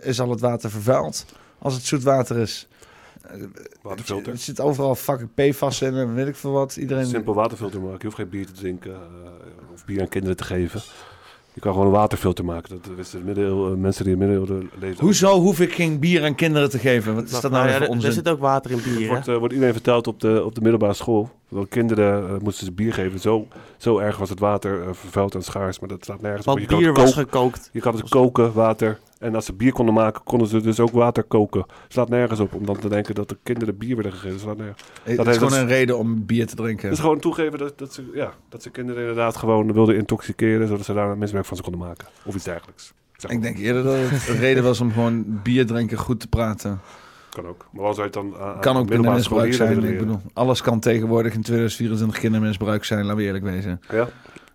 is 0.00 0.20
al 0.20 0.30
het 0.30 0.40
water 0.40 0.70
vervuild, 0.70 1.26
als 1.58 1.74
het 1.74 1.82
zoetwater 1.84 2.36
is. 2.38 2.68
Eh, 3.22 3.40
Waterfilter. 3.82 4.32
Er 4.32 4.38
zit 4.38 4.60
overal 4.60 4.94
fucking 4.94 5.28
PFAS 5.34 5.82
in 5.82 5.94
en 5.94 6.14
weet 6.14 6.26
ik 6.26 6.36
veel 6.36 6.50
wat. 6.52 6.76
Iedereen... 6.76 7.06
Simpel 7.06 7.34
waterfilter 7.34 7.80
maken. 7.80 7.96
Je 7.98 8.04
hoeft 8.04 8.16
geen 8.16 8.28
bier 8.28 8.46
te 8.46 8.52
drinken 8.52 8.96
of 9.74 9.84
bier 9.84 10.00
aan 10.00 10.08
kinderen 10.08 10.36
te 10.36 10.44
geven. 10.44 10.80
Je 11.58 11.64
kan 11.64 11.72
gewoon 11.72 11.88
een 11.88 11.98
waterfilter 11.98 12.44
maken. 12.44 12.70
Dat 12.82 12.94
wisten 12.96 13.24
middeleeuwen- 13.24 13.72
eh, 13.72 13.78
mensen 13.78 14.04
die 14.04 14.12
in 14.12 14.18
de 14.18 14.26
middeleeuwen 14.26 14.70
leefden. 14.80 15.04
Hoezo 15.04 15.40
hoef 15.40 15.60
ik 15.60 15.72
geen 15.72 15.98
bier 15.98 16.24
aan 16.24 16.34
kinderen 16.34 16.70
te 16.70 16.78
geven? 16.78 17.14
Wat 17.14 17.24
is 17.24 17.30
dat 17.30 17.42
nou, 17.42 17.52
nou 17.52 17.66
ja, 17.68 17.74
er- 17.74 18.04
er 18.04 18.12
zit 18.12 18.28
ook 18.28 18.38
water 18.40 18.70
in 18.70 18.80
bier, 18.84 19.08
wordt, 19.08 19.28
eh, 19.28 19.36
wordt 19.36 19.52
iedereen 19.52 19.74
verteld 19.74 20.06
op 20.06 20.20
de, 20.20 20.44
op 20.44 20.54
de 20.54 20.60
middelbare 20.60 20.92
school. 20.94 21.30
Want 21.48 21.68
kinderen 21.68 22.28
eh, 22.28 22.34
moesten 22.42 22.64
ze 22.66 22.72
bier 22.72 22.92
geven. 22.92 23.20
Zo, 23.20 23.46
zo 23.76 23.98
erg 23.98 24.16
was 24.18 24.28
het 24.30 24.38
water 24.40 24.94
vervuild 24.96 25.34
en 25.34 25.42
schaars. 25.42 25.78
Maar 25.78 25.88
dat 25.88 26.04
staat 26.04 26.20
nergens 26.20 26.44
Want 26.44 26.56
op. 26.56 26.62
Je 26.62 26.68
kan 26.70 26.78
bier 26.78 26.88
het 26.88 26.98
was 26.98 27.12
gekookt. 27.12 27.70
Je 27.72 27.80
kan 27.80 27.94
het 27.96 28.08
koken, 28.08 28.52
water. 28.52 28.98
En 29.18 29.34
als 29.34 29.44
ze 29.44 29.52
bier 29.52 29.72
konden 29.72 29.94
maken, 29.94 30.22
konden 30.24 30.48
ze 30.48 30.60
dus 30.60 30.80
ook 30.80 30.90
water 30.90 31.22
koken. 31.22 31.66
Slaat 31.88 32.08
nergens 32.08 32.40
op 32.40 32.54
om 32.54 32.66
dan 32.66 32.78
te 32.78 32.88
denken 32.88 33.14
dat 33.14 33.28
de 33.28 33.36
kinderen 33.42 33.76
bier 33.78 33.94
werden 33.94 34.12
gegeven. 34.12 34.40
Slaat 34.40 34.56
nergens. 34.56 34.82
Het 34.82 34.88
Dat 35.04 35.06
is 35.06 35.16
heeft- 35.24 35.36
gewoon 35.38 35.50
dat 35.52 35.60
een 35.60 35.66
reden 35.68 35.98
om 35.98 36.26
bier 36.26 36.46
te 36.46 36.54
drinken. 36.54 36.84
het 36.88 36.96
is 36.96 37.00
gewoon 37.02 37.18
toegeven 37.20 37.58
dat, 37.58 37.78
dat, 37.78 37.92
ze, 37.94 38.10
ja, 38.14 38.32
dat 38.48 38.62
ze 38.62 38.70
kinderen 38.70 39.00
inderdaad 39.00 39.36
gewoon 39.36 39.72
wilden 39.72 39.96
intoxiceren, 39.96 40.68
zodat 40.68 40.84
ze 40.84 40.92
daar 40.94 41.10
een 41.10 41.18
misbruik 41.18 41.46
van 41.46 41.56
ze 41.56 41.62
konden 41.62 41.80
maken. 41.80 42.06
Of 42.24 42.34
iets 42.34 42.44
dergelijks. 42.44 42.92
Zeg 43.16 43.30
Ik 43.30 43.42
denk 43.42 43.58
eerder 43.58 43.82
dat 43.82 43.94
het 43.96 44.28
een 44.28 44.36
reden 44.38 44.62
was 44.62 44.80
om 44.80 44.92
gewoon 44.92 45.40
bier 45.42 45.66
drinken 45.66 45.98
goed 45.98 46.20
te 46.20 46.28
praten. 46.28 46.80
Kan 47.30 47.46
ook. 47.46 47.66
Maar 47.72 47.82
wat 47.82 47.94
zou 47.96 48.08
je 48.10 48.18
het 48.18 48.30
dan 48.30 48.40
aan- 48.42 48.54
aan 48.54 48.60
Kan 48.60 48.76
ook 48.76 48.86
kindermisbruik 48.90 49.54
zijn. 49.54 49.84
Ik 49.84 49.98
bedoel, 49.98 50.20
alles 50.32 50.62
kan 50.62 50.80
tegenwoordig 50.80 51.34
in 51.34 51.42
2024 51.42 52.18
kindermisbruik 52.18 52.84
zijn, 52.84 53.00
laten 53.02 53.16
we 53.16 53.22
eerlijk 53.22 53.44
wezen. 53.44 53.80
Ja. 53.90 54.08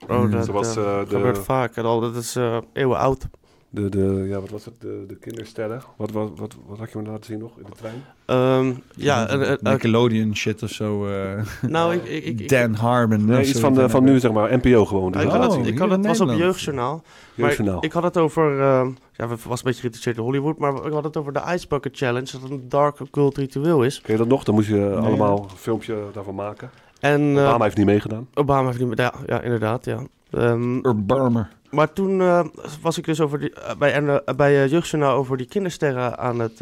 Oh, 0.08 0.32
dat 0.32 0.46
Zoals, 0.46 0.76
eh, 0.76 0.84
eh, 0.84 1.00
de- 1.10 1.16
gebeurt 1.16 1.38
vaker 1.38 1.84
al. 1.84 2.00
Dat 2.00 2.16
is 2.16 2.36
eh 2.36 2.58
eeuwen 2.74 2.98
oud. 2.98 3.28
De, 3.76 3.90
de, 3.90 4.26
ja, 4.28 4.40
wat 4.40 4.50
was 4.50 4.66
het? 4.66 4.74
De, 4.82 5.04
de 5.08 5.16
kindersterren. 5.16 5.82
Wat, 5.96 6.12
wat, 6.12 6.32
wat, 6.36 6.56
wat 6.68 6.78
had 6.78 6.92
je 6.92 6.98
me 6.98 7.10
laten 7.10 7.24
zien 7.26 7.40
nog 7.40 7.52
in 7.58 7.64
de 7.70 7.76
trein? 7.78 8.04
Ehm, 8.26 8.74
ja, 8.96 9.28
eh, 9.28 9.42
eh, 9.42 9.52
eh, 9.52 9.58
Nickelodeon 9.62 10.36
shit 10.36 10.64
of 10.64 10.70
zo. 10.70 11.08
eh. 11.08 11.44
Nou, 11.68 11.94
ik- 11.94 12.06
ik- 12.06 12.40
ik- 12.40 12.50
Dan 12.50 12.74
Harmon. 12.74 13.26
Nee, 13.26 13.46
iets 13.46 13.60
van, 13.60 13.74
de, 13.74 13.80
van 13.82 13.90
hebben. 13.92 14.12
nu, 14.14 14.20
zeg 14.20 14.32
maar, 14.32 14.58
NPO 14.58 14.86
gewoon. 14.86 15.12
Nou, 15.12 15.24
ik 15.24 15.30
had 15.32 15.40
laten 15.40 15.56
het, 15.58 15.66
zien. 15.66 15.74
ik 15.74 15.80
had 15.80 15.90
het 15.90 16.06
was 16.06 16.22
op. 16.22 16.30
Jeugdjournaal. 16.30 17.04
Jeugdjournaal. 17.36 17.76
Maar 17.76 17.84
ik 17.86 17.92
had 17.92 18.04
het 18.04 18.18
over, 18.18 18.60
eh, 18.60 18.88
ja, 19.14 19.30
het 19.30 19.44
was 19.44 19.58
een 19.60 19.66
beetje 19.66 19.80
geïnteresseerd 19.80 20.18
in 20.18 20.24
Hollywood, 20.24 20.58
maar 20.58 20.86
ik 20.86 20.92
had 20.94 21.04
het 21.04 21.18
over 21.18 21.34
de 21.34 21.42
Ice 21.54 21.68
Bucket 21.68 21.98
Challenge, 21.98 22.28
dat 22.42 22.50
een 22.50 22.66
dark 22.70 23.00
occult 23.00 23.38
ritueel 23.38 23.84
is. 23.84 24.02
Ken 24.02 24.12
je 24.14 24.20
dat 24.20 24.28
nog? 24.28 24.44
Dan 24.44 24.56
moest 24.56 24.68
je 24.70 24.96
allemaal 24.96 25.48
een 25.52 25.58
filmpje 25.58 25.96
daarvan 26.14 26.36
maken. 26.36 26.70
En, 27.00 27.22
eh, 27.22 27.44
Obama 27.44 27.64
heeft 27.64 27.78
niet 27.78 27.86
meegedaan. 27.86 28.28
Obama 28.34 28.68
heeft 28.68 28.80
niet 28.80 28.88
meer, 28.88 29.00
ja, 29.00 29.14
ja 29.26 29.42
inderdaad, 29.42 29.86
ja. 29.86 30.00
Ehm, 30.32 30.78
Obama. 30.82 31.50
Maar 31.74 31.94
toen 31.94 32.22
eh, 32.22 32.46
was 32.82 32.98
ik 32.98 33.06
dus 33.06 33.22
over 33.22 33.40
die, 33.40 33.54
eh, 33.54 33.76
bij, 33.76 33.94
eh, 33.94 34.36
bij 34.36 34.68
Jeugdjournaal 34.68 35.16
over 35.16 35.38
die 35.38 35.48
kindersterren 35.48 36.18
aan 36.18 36.40
het 36.40 36.58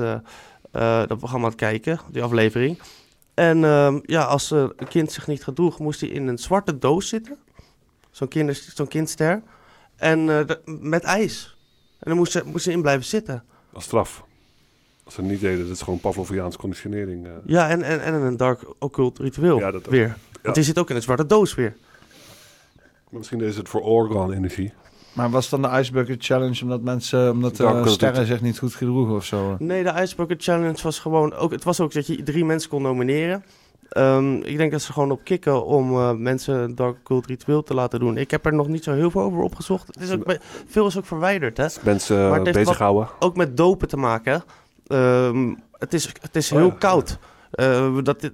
dat 1.08 1.18
programma 1.18 1.46
aan 1.46 1.52
het 1.52 1.56
kijken, 1.56 2.00
die 2.12 2.24
aflevering. 2.24 2.80
En 3.34 3.64
ehm, 3.64 4.00
ja, 4.06 4.24
als 4.24 4.52
een 4.52 4.88
kind 4.90 5.12
zich 5.12 5.28
niet 5.28 5.44
gedroeg, 5.44 5.80
moest 5.80 6.02
hij 6.02 6.10
in 6.10 6.28
een 6.28 6.38
zwarte 6.38 6.78
doos 6.78 7.08
zitten. 7.08 7.38
Zo'n 8.12 8.28
kinder, 8.28 8.64
zo'n 8.74 8.88
kindster. 8.88 9.42
En 9.96 10.26
met 10.66 11.04
ijs. 11.04 11.58
En 12.00 12.10
dan 12.10 12.18
moest 12.18 12.32
ze, 12.32 12.42
moest 12.46 12.64
ze 12.64 12.72
in 12.72 12.82
blijven 12.82 13.06
zitten. 13.06 13.44
Als 13.74 13.84
straf. 13.84 14.24
Als 15.04 15.14
ze 15.14 15.22
het 15.22 15.30
niet 15.30 15.42
deden, 15.42 15.68
dat 15.68 15.76
is 15.76 15.82
gewoon 15.82 16.00
Pavloviaans 16.00 16.58
conditionering. 16.58 17.28
Ja, 17.46 17.70
en, 17.70 17.82
en, 17.82 18.02
en 18.02 18.14
een 18.14 18.38
dark 18.38 18.66
occult 18.80 19.20
ritueel 19.20 19.60
Ja, 19.60 19.72
dat 19.72 19.86
ook. 19.86 19.92
weer. 19.92 20.08
Ja. 20.08 20.16
Want 20.42 20.56
die 20.56 20.64
zit 20.64 20.80
ook 20.80 20.90
in 20.90 20.96
een 20.96 21.02
zwarte 21.02 21.26
doos 21.26 21.56
weer. 21.56 21.76
Maar 22.76 23.20
Misschien 23.20 23.42
is 23.42 23.58
het 23.58 23.70
voor 23.70 23.82
organ-energie. 23.82 24.74
Maar 25.14 25.30
was 25.30 25.50
dan 25.50 25.62
de 25.62 25.70
Ice 25.80 25.92
Bucket 25.92 26.26
Challenge 26.26 26.62
omdat 26.64 26.82
mensen, 26.82 27.32
omdat 27.32 27.56
de 27.56 27.66
occult 27.68 27.90
sterren 27.90 28.20
niet. 28.20 28.28
zich 28.28 28.42
niet 28.42 28.60
goed 28.60 28.76
gedroegen 28.76 29.16
of 29.16 29.26
zo? 29.26 29.56
Nee, 29.60 29.84
de 29.84 29.94
Ice 30.02 30.16
Bucket 30.16 30.44
Challenge 30.44 30.84
was 30.84 31.00
gewoon 31.00 31.34
ook. 31.34 31.52
Het 31.52 31.64
was 31.64 31.80
ook 31.80 31.94
dat 31.94 32.08
je 32.08 32.24
drie 32.24 32.46
mensen 32.46 32.70
kon 32.70 32.82
nomineren. 32.82 33.44
Ehm, 33.90 34.36
ik 34.36 34.58
denk 34.58 34.72
dat 34.72 34.82
ze 34.82 34.94
gewoon 34.94 35.12
op 35.12 35.24
kicken 35.24 35.66
om 35.66 35.92
eh, 35.92 36.12
mensen 36.12 36.76
Dark 36.76 37.04
Cult 37.04 37.26
ritueel 37.26 37.64
te 37.64 37.74
laten 37.74 38.00
doen. 38.00 38.18
Ik 38.18 38.32
heb 38.32 38.46
er 38.46 38.54
nog 38.54 38.68
niet 38.68 38.84
zo 38.84 38.94
heel 38.94 39.12
veel 39.12 39.22
over 39.22 39.42
opgezocht. 39.42 39.88
Het 39.88 40.02
is 40.02 40.12
ook, 40.12 40.38
veel 40.68 40.88
is 40.88 40.98
ook 40.98 41.06
verwijderd, 41.06 41.58
hè? 41.58 41.66
Mensen 41.82 42.32
heeft 42.34 42.52
bezighouden. 42.52 43.10
Ook 43.20 43.36
met 43.36 43.58
dopen 43.58 43.88
te 43.88 43.98
maken. 43.98 44.44
Ehm, 44.88 45.54
het 45.78 45.94
is, 45.94 46.10
het 46.22 46.36
is 46.36 46.52
Oh 46.52 46.58
heel 46.58 46.68
ja, 46.68 46.76
koud. 46.80 47.18
Eh, 47.52 47.98
dat, 48.04 48.22
dit- 48.22 48.34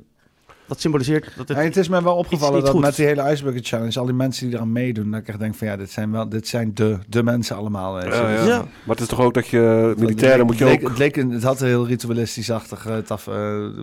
dat 0.68 0.80
symboliseert 0.82 1.24
dat 1.38 1.48
het. 1.48 1.58
Ja, 1.58 1.64
het 1.64 1.78
is 1.78 1.88
mij 1.90 2.02
wel 2.02 2.16
opgevallen 2.16 2.62
dat 2.62 2.70
goed 2.70 2.82
met 2.82 2.96
die 2.96 3.06
hele 3.06 3.32
Ice 3.32 3.44
Bucket 3.44 3.68
Challenge, 3.68 4.00
al 4.00 4.06
die 4.06 4.14
mensen 4.14 4.46
die 4.48 4.56
eraan 4.56 4.72
meedoen, 4.72 5.12
dat 5.12 5.20
ik 5.20 5.28
echt 5.28 5.40
denk 5.40 5.56
van 5.56 5.68
ja, 5.68 5.78
dit 5.78 5.92
zijn 5.92 6.12
wel, 6.12 6.30
dit 6.30 6.48
zijn 6.48 6.72
de, 6.74 6.98
de 7.08 7.24
mensen 7.24 7.56
allemaal. 7.56 8.02
Ja, 8.06 8.30
ja. 8.46 8.58
Maar 8.58 8.96
het 8.96 9.00
is 9.00 9.08
toch 9.08 9.22
ook 9.22 9.34
dat 9.34 9.48
je 9.48 9.94
militairen 9.98 10.46
moet 10.46 10.58
je 10.58 10.66
leek, 10.66 10.82
ook... 10.84 10.90
Het, 10.90 10.98
leek 10.98 11.16
een- 11.18 11.32
het 11.32 11.44
had 11.44 11.62
een 11.62 11.68
heel 11.68 11.88
ritualistisch-achtig 11.88 12.86
eh, 12.86 12.98
taf, 12.98 13.28
eh, 13.28 13.34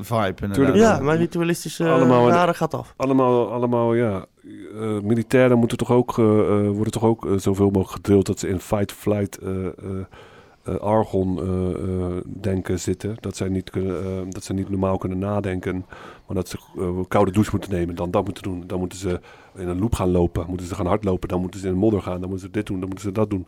vibe. 0.00 0.24
inderdaad. 0.26 0.54
Tuurlijk. 0.54 0.76
ja, 0.76 1.00
maar 1.00 1.16
ritualistische 1.16 1.88
Allemaal- 1.88 2.28
raden 2.28 2.54
gaat 2.54 2.74
af. 2.74 2.94
Allemaal, 2.96 3.52
allemaal 3.52 3.94
ja. 3.94 4.24
eh, 4.80 5.00
militairen 5.02 5.58
moeten 5.58 5.76
toch 5.78 5.90
ook, 5.90 6.18
eh, 6.18 6.24
eh, 6.24 6.70
worden 6.70 6.92
toch 6.92 7.04
ook 7.04 7.26
eh, 7.26 7.32
zoveel 7.36 7.66
mogelijk 7.66 7.90
gedrild 7.90 8.26
dat 8.26 8.38
ze 8.38 8.48
in 8.48 8.60
fight, 8.60 8.92
eh, 10.64 10.74
eh, 10.74 10.74
eh, 10.74 10.80
argon 10.80 11.38
eh, 11.38 12.16
denken 12.40 12.80
zitten. 12.80 13.16
Dat, 13.20 13.36
zij 13.36 13.48
niet 13.48 13.70
kunnen, 13.70 14.30
dat 14.30 14.44
ze 14.44 14.52
niet 14.52 14.68
normaal 14.68 14.98
kunnen 14.98 15.18
nadenken, 15.18 15.86
maar 16.26 16.36
dat 16.36 16.48
ze 16.48 16.58
koude 17.08 17.30
douche 17.30 17.50
moeten 17.50 17.70
nemen. 17.70 17.94
Dan 17.94 18.10
dat 18.10 18.24
moeten 18.24 18.42
doen. 18.42 18.64
Dan 18.66 18.78
moeten 18.78 18.98
ze 18.98 19.20
in 19.54 19.68
een 19.68 19.78
loop 19.78 19.94
gaan 19.94 20.10
lopen. 20.10 20.46
Moeten 20.48 20.66
ze 20.66 20.74
gaan 20.74 20.86
hardlopen. 20.86 21.28
Dan 21.28 21.40
moeten 21.40 21.60
ze 21.60 21.66
in 21.66 21.72
de 21.72 21.78
modder 21.78 22.02
gaan. 22.02 22.20
Dan 22.20 22.28
moeten 22.28 22.46
ze 22.46 22.52
dit 22.52 22.66
doen. 22.66 22.80
Dan 22.80 22.88
moeten 22.88 23.06
ze 23.06 23.12
dat 23.12 23.30
doen. 23.30 23.46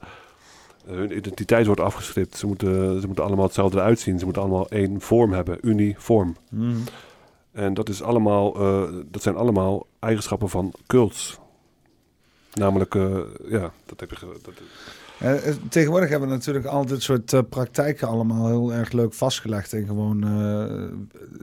Hun 0.84 1.16
identiteit 1.16 1.66
wordt 1.66 1.80
afgeschript. 1.80 2.36
Ze 2.36 2.46
moeten, 2.46 3.00
ze 3.00 3.06
moeten 3.06 3.24
allemaal 3.24 3.44
hetzelfde 3.44 3.78
eruit 3.78 4.00
zien. 4.00 4.18
Ze 4.18 4.24
moeten 4.24 4.42
allemaal 4.42 4.68
één 4.68 5.00
vorm 5.00 5.32
hebben. 5.32 5.58
Uniform. 5.62 6.36
Mhm. 6.50 6.76
En 7.52 7.74
dat, 7.74 7.88
is 7.88 8.02
allemaal, 8.02 8.52
dat 9.10 9.22
zijn 9.22 9.36
allemaal 9.36 9.86
eigenschappen 9.98 10.48
van 10.48 10.72
cults. 10.86 11.38
Namelijk, 12.52 12.94
ja, 13.48 13.72
dat 13.86 14.00
heb 14.00 14.10
je... 14.10 14.38
Dat, 14.42 14.54
Eh, 15.18 15.48
eh, 15.48 15.54
tegenwoordig 15.68 16.08
hebben 16.08 16.28
we 16.28 16.34
natuurlijk 16.34 16.66
al 16.66 16.86
dit 16.86 17.02
soort 17.02 17.32
eh, 17.32 17.40
praktijken 17.48 18.08
allemaal 18.08 18.46
heel 18.46 18.72
erg 18.72 18.92
leuk 18.92 19.14
vastgelegd 19.14 19.72
en 19.72 19.86
gewoon 19.86 20.24
eh, 20.24 20.62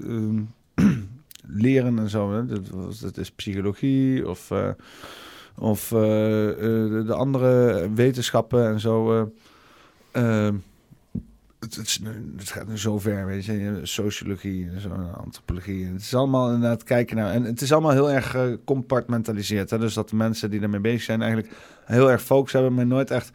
ehm, 0.06 0.42
leren 1.64 2.00
en 2.00 2.10
zo. 2.10 2.34
Hè. 2.34 2.46
Dat, 2.46 3.00
dat 3.02 3.18
is 3.18 3.32
psychologie 3.32 4.30
of, 4.30 4.52
of 5.58 5.88
de, 5.88 7.04
de 7.08 7.14
andere 7.14 7.90
wetenschappen 7.94 8.68
en 8.68 8.80
zo. 8.80 9.20
eh. 9.22 9.28
Ehm, 10.12 10.56
het, 11.60 11.76
het, 11.76 12.00
het 12.38 12.50
gaat 12.50 12.68
nu 12.68 12.78
zo 12.78 13.00
ver, 13.00 13.26
weet 13.26 13.46
je, 13.46 13.80
sociologie 13.84 14.70
en 14.70 14.82
zo, 14.82 14.90
antropologie. 15.24 15.86
Het 15.86 16.02
is 16.02 16.16
allemaal 16.16 16.52
inderdaad 16.54 16.84
kijken 16.84 17.16
naar. 17.16 17.34
En 17.34 17.44
het 17.44 17.62
is 17.62 17.72
allemaal 17.72 17.92
heel 17.92 18.12
erg 18.12 18.38
compartmentaliseerd. 18.66 19.70
Dus 19.70 19.94
dat 19.94 20.10
de 20.10 20.16
mensen 20.16 20.50
die 20.50 20.60
daarmee 20.60 20.80
bezig 20.80 21.02
zijn 21.02 21.22
eigenlijk 21.22 21.54
heel 21.86 22.12
erg 22.12 22.22
focus 22.22 22.54
hebben, 22.54 22.74
maar 22.74 22.86
nooit 22.88 23.12
echt 23.12 23.32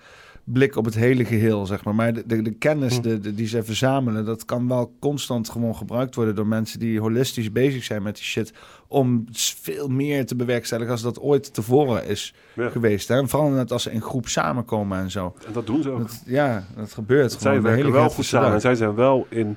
blik 0.52 0.76
op 0.76 0.84
het 0.84 0.94
hele 0.94 1.24
geheel, 1.24 1.66
zeg 1.66 1.84
maar. 1.84 1.94
Maar 1.94 2.12
de, 2.12 2.22
de, 2.26 2.42
de 2.42 2.50
kennis 2.52 3.00
de, 3.00 3.18
de- 3.20 3.34
die 3.34 3.46
ze 3.46 3.62
verzamelen, 3.62 4.24
dat 4.24 4.44
kan 4.44 4.68
wel 4.68 4.92
constant 4.98 5.48
gewoon 5.48 5.76
gebruikt 5.76 6.14
worden 6.14 6.34
door 6.34 6.46
mensen 6.46 6.78
die 6.78 7.00
holistisch 7.00 7.52
bezig 7.52 7.84
zijn 7.84 8.02
met 8.02 8.14
die 8.14 8.24
shit, 8.24 8.52
om 8.86 9.24
veel 9.32 9.88
meer 9.88 10.26
te 10.26 10.36
bewerkstelligen 10.36 10.92
als 10.92 11.02
dat 11.02 11.20
ooit 11.20 11.54
tevoren 11.54 12.06
is 12.06 12.34
Ja. 12.54 12.68
geweest. 12.68 13.08
Hè? 13.08 13.16
En 13.16 13.28
vooral 13.28 13.48
net 13.50 13.72
als 13.72 13.82
ze 13.82 13.90
in 13.92 14.02
groep 14.02 14.28
samenkomen 14.28 14.98
en 14.98 15.10
zo. 15.10 15.34
en 15.46 15.52
dat 15.52 15.66
doen 15.66 15.82
ze 15.82 15.90
ook. 15.90 15.98
Dat- 15.98 16.22
ja, 16.26 16.64
dat 16.76 16.92
gebeurt 16.92 17.30
zij 17.32 17.40
gewoon. 17.40 17.56
de 17.62 17.68
werken 17.68 17.92
wel 17.92 18.10
goed 18.10 18.24
samen. 18.24 18.52
En 18.52 18.60
zij 18.60 18.74
zijn 18.74 18.94
wel 18.94 19.26
in 19.28 19.56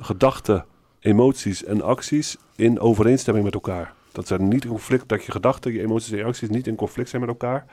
gedachten, 0.00 0.64
emoties 1.00 1.64
en 1.64 1.82
acties 1.82 2.36
in 2.56 2.80
overeenstemming 2.80 3.44
met 3.44 3.54
elkaar. 3.54 3.92
Dat 4.12 4.26
zijn 4.26 4.48
niet 4.48 4.64
in 4.64 4.70
conflict, 4.70 5.08
dat 5.08 5.24
je 5.24 5.32
gedachten, 5.32 5.72
je 5.72 5.80
emoties 5.82 6.10
en 6.12 6.18
je 6.18 6.24
acties 6.24 6.48
niet 6.48 6.66
in 6.66 6.74
conflict 6.74 7.08
zijn 7.08 7.20
met 7.20 7.30
elkaar. 7.30 7.64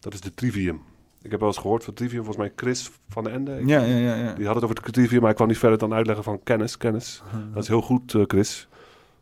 Dat 0.00 0.14
is 0.14 0.20
de 0.20 0.34
trivium. 0.34 0.80
Ik 1.22 1.30
heb 1.30 1.40
wel 1.40 1.48
eens 1.48 1.58
gehoord 1.58 1.84
van 1.84 1.94
trivium, 1.94 2.24
volgens 2.24 2.44
mij 2.46 2.52
Chris 2.56 2.90
van 3.08 3.24
den 3.24 3.32
Ende. 3.32 3.58
Ik- 3.60 3.68
Ja, 3.68 3.80
ja, 3.82 3.96
ja, 3.96 4.14
ja. 4.14 4.32
Die 4.32 4.46
had 4.46 4.54
het 4.54 4.64
over 4.64 4.76
het 4.76 4.92
trivium, 4.92 5.20
maar 5.20 5.30
ik 5.30 5.36
kwam 5.36 5.48
niet 5.48 5.58
verder 5.58 5.78
dan 5.78 5.94
uitleggen 5.94 6.24
van 6.24 6.42
kennis, 6.42 6.76
kennis. 6.76 7.22
Dat 7.54 7.62
is 7.62 7.68
heel 7.68 7.80
goed, 7.82 8.14
eh, 8.14 8.22
Chris. 8.26 8.68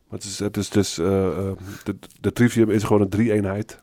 Maar 0.08 0.18
het 0.18 0.28
is, 0.28 0.38
het 0.38 0.56
is 0.56 0.68
dus, 0.70 0.98
eh, 0.98 1.26
eh, 1.26 1.52
de, 1.84 1.96
de 2.20 2.32
trivium 2.32 2.70
is 2.70 2.82
gewoon 2.82 3.02
een 3.02 3.08
drie-eenheid. 3.08 3.80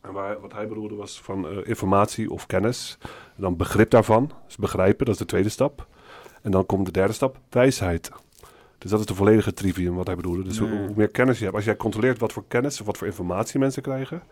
En 0.00 0.12
waar, 0.12 0.40
wat 0.40 0.52
hij 0.52 0.68
bedoelde 0.68 0.94
was 0.94 1.20
van 1.20 1.64
informatie 1.64 2.30
of 2.30 2.46
kennis. 2.46 2.98
En 3.36 3.42
dan 3.42 3.56
begrip 3.56 3.90
daarvan, 3.90 4.30
dus 4.46 4.56
begrijpen, 4.56 5.04
dat 5.04 5.14
is 5.14 5.20
de 5.20 5.26
tweede 5.26 5.48
stap. 5.48 5.86
En 6.42 6.50
dan 6.50 6.66
komt 6.66 6.86
de 6.86 6.92
derde 6.92 7.12
stap, 7.12 7.38
wijsheid. 7.50 8.10
Dus 8.78 8.90
dat 8.90 9.00
is 9.00 9.06
de 9.06 9.14
volledige 9.14 9.52
trivium 9.52 9.94
wat 9.94 10.06
hij 10.06 10.16
bedoelde. 10.16 10.42
Dus 10.42 10.58
hoe 10.58 10.68
meer 10.96 11.08
kennis 11.08 11.36
je 11.38 11.44
hebt, 11.44 11.56
als 11.56 11.64
jij 11.64 11.76
controleert 11.76 12.18
wat 12.18 12.32
voor 12.32 12.44
kennis 12.48 12.80
of 12.80 12.86
wat 12.86 12.98
voor 12.98 13.06
informatie 13.06 13.58
mensen 13.60 13.82
krijgen, 13.82 14.22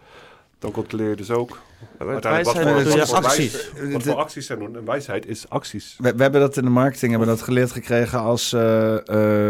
dan 0.59 0.70
controleer 0.70 1.09
je 1.09 1.17
dus 1.17 1.31
ook 1.31 1.59
uiteindelijk 1.99 2.45
wat 2.45 2.55
wijsheid 2.55 2.67
voor, 2.67 2.85
bedoel 2.85 2.99
wat 2.99 3.09
voor 3.09 3.17
acties. 3.25 3.70
wijs- 3.73 3.93
wat 3.93 4.03
voor 4.03 4.15
acties 4.15 4.47
zij 4.47 4.57
doen. 4.57 4.77
En 4.77 4.85
wijsheid 4.85 5.27
is 5.27 5.49
acties. 5.49 5.97
We, 5.99 6.15
we 6.15 6.23
hebben 6.23 6.41
dat 6.41 6.57
in 6.57 6.65
de 6.65 6.70
marketing 6.70 7.11
hebben 7.11 7.28
dat 7.28 7.43
geleerd 7.43 7.73
gekregen 7.73 8.19
als 8.20 8.53
eh, 8.53 8.95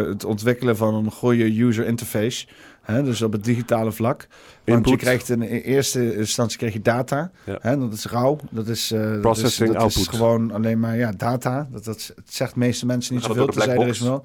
eh, 0.00 0.06
het 0.06 0.24
ontwikkelen 0.24 0.76
van 0.76 0.94
een 0.94 1.10
goede 1.10 1.60
user 1.62 1.86
interface. 1.86 2.46
Hè, 2.82 3.02
dus 3.02 3.22
op 3.22 3.32
het 3.32 3.44
digitale 3.44 3.92
vlak. 3.92 4.26
Want 4.28 4.30
je 4.64 4.72
Input. 4.72 4.96
krijgt 4.96 5.28
in 5.28 5.42
eerste 5.42 6.16
instantie 6.16 6.58
krijg 6.58 6.72
je 6.72 6.80
data. 6.82 7.30
Ja. 7.44 7.58
Hè, 7.60 7.78
dat 7.78 7.92
is 7.92 8.04
rauw. 8.06 8.38
Dat 8.50 8.68
is, 8.68 8.90
eh, 8.92 9.00
dat 9.00 9.14
is- 9.14 9.20
Processing, 9.20 9.72
dat 9.78 9.90
is 9.90 10.06
gewoon 10.06 10.50
alleen 10.50 10.80
maar 10.80 10.96
ja, 10.96 11.12
data. 11.16 11.68
Dat, 11.72 11.84
dat, 11.84 12.12
het 12.16 12.34
zegt 12.34 12.52
de 12.52 12.58
meeste 12.58 12.86
mensen 12.86 13.14
niet 13.14 13.24
zoveel. 13.24 13.46
de 13.46 13.52
Tenzij 13.52 13.76
er 13.76 13.86
is 13.88 14.00
wel. 14.00 14.24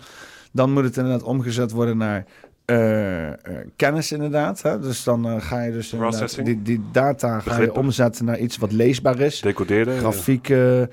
Dan 0.52 0.72
moet 0.72 0.84
het 0.84 0.98
inderdaad 0.98 1.24
omgezet 1.24 1.72
worden 1.72 1.98
naar 1.98 2.26
eh, 2.66 3.28
eh, 3.28 3.36
kennis 3.76 4.12
inderdaad. 4.12 4.62
Hè? 4.62 4.80
Dus 4.80 5.04
dan 5.04 5.28
eh, 5.28 5.42
ga 5.42 5.62
je 5.62 5.72
dus 5.72 5.96
die, 6.44 6.62
die 6.62 6.82
data 6.92 7.40
ga 7.40 7.62
je 7.62 7.76
omzetten 7.76 8.26
naar 8.26 8.40
iets 8.40 8.58
wat 8.58 8.72
leesbaar 8.72 9.20
is. 9.20 9.42
Decoderen. 9.42 9.94
ja. 9.94 10.00
Grafieken, 10.00 10.90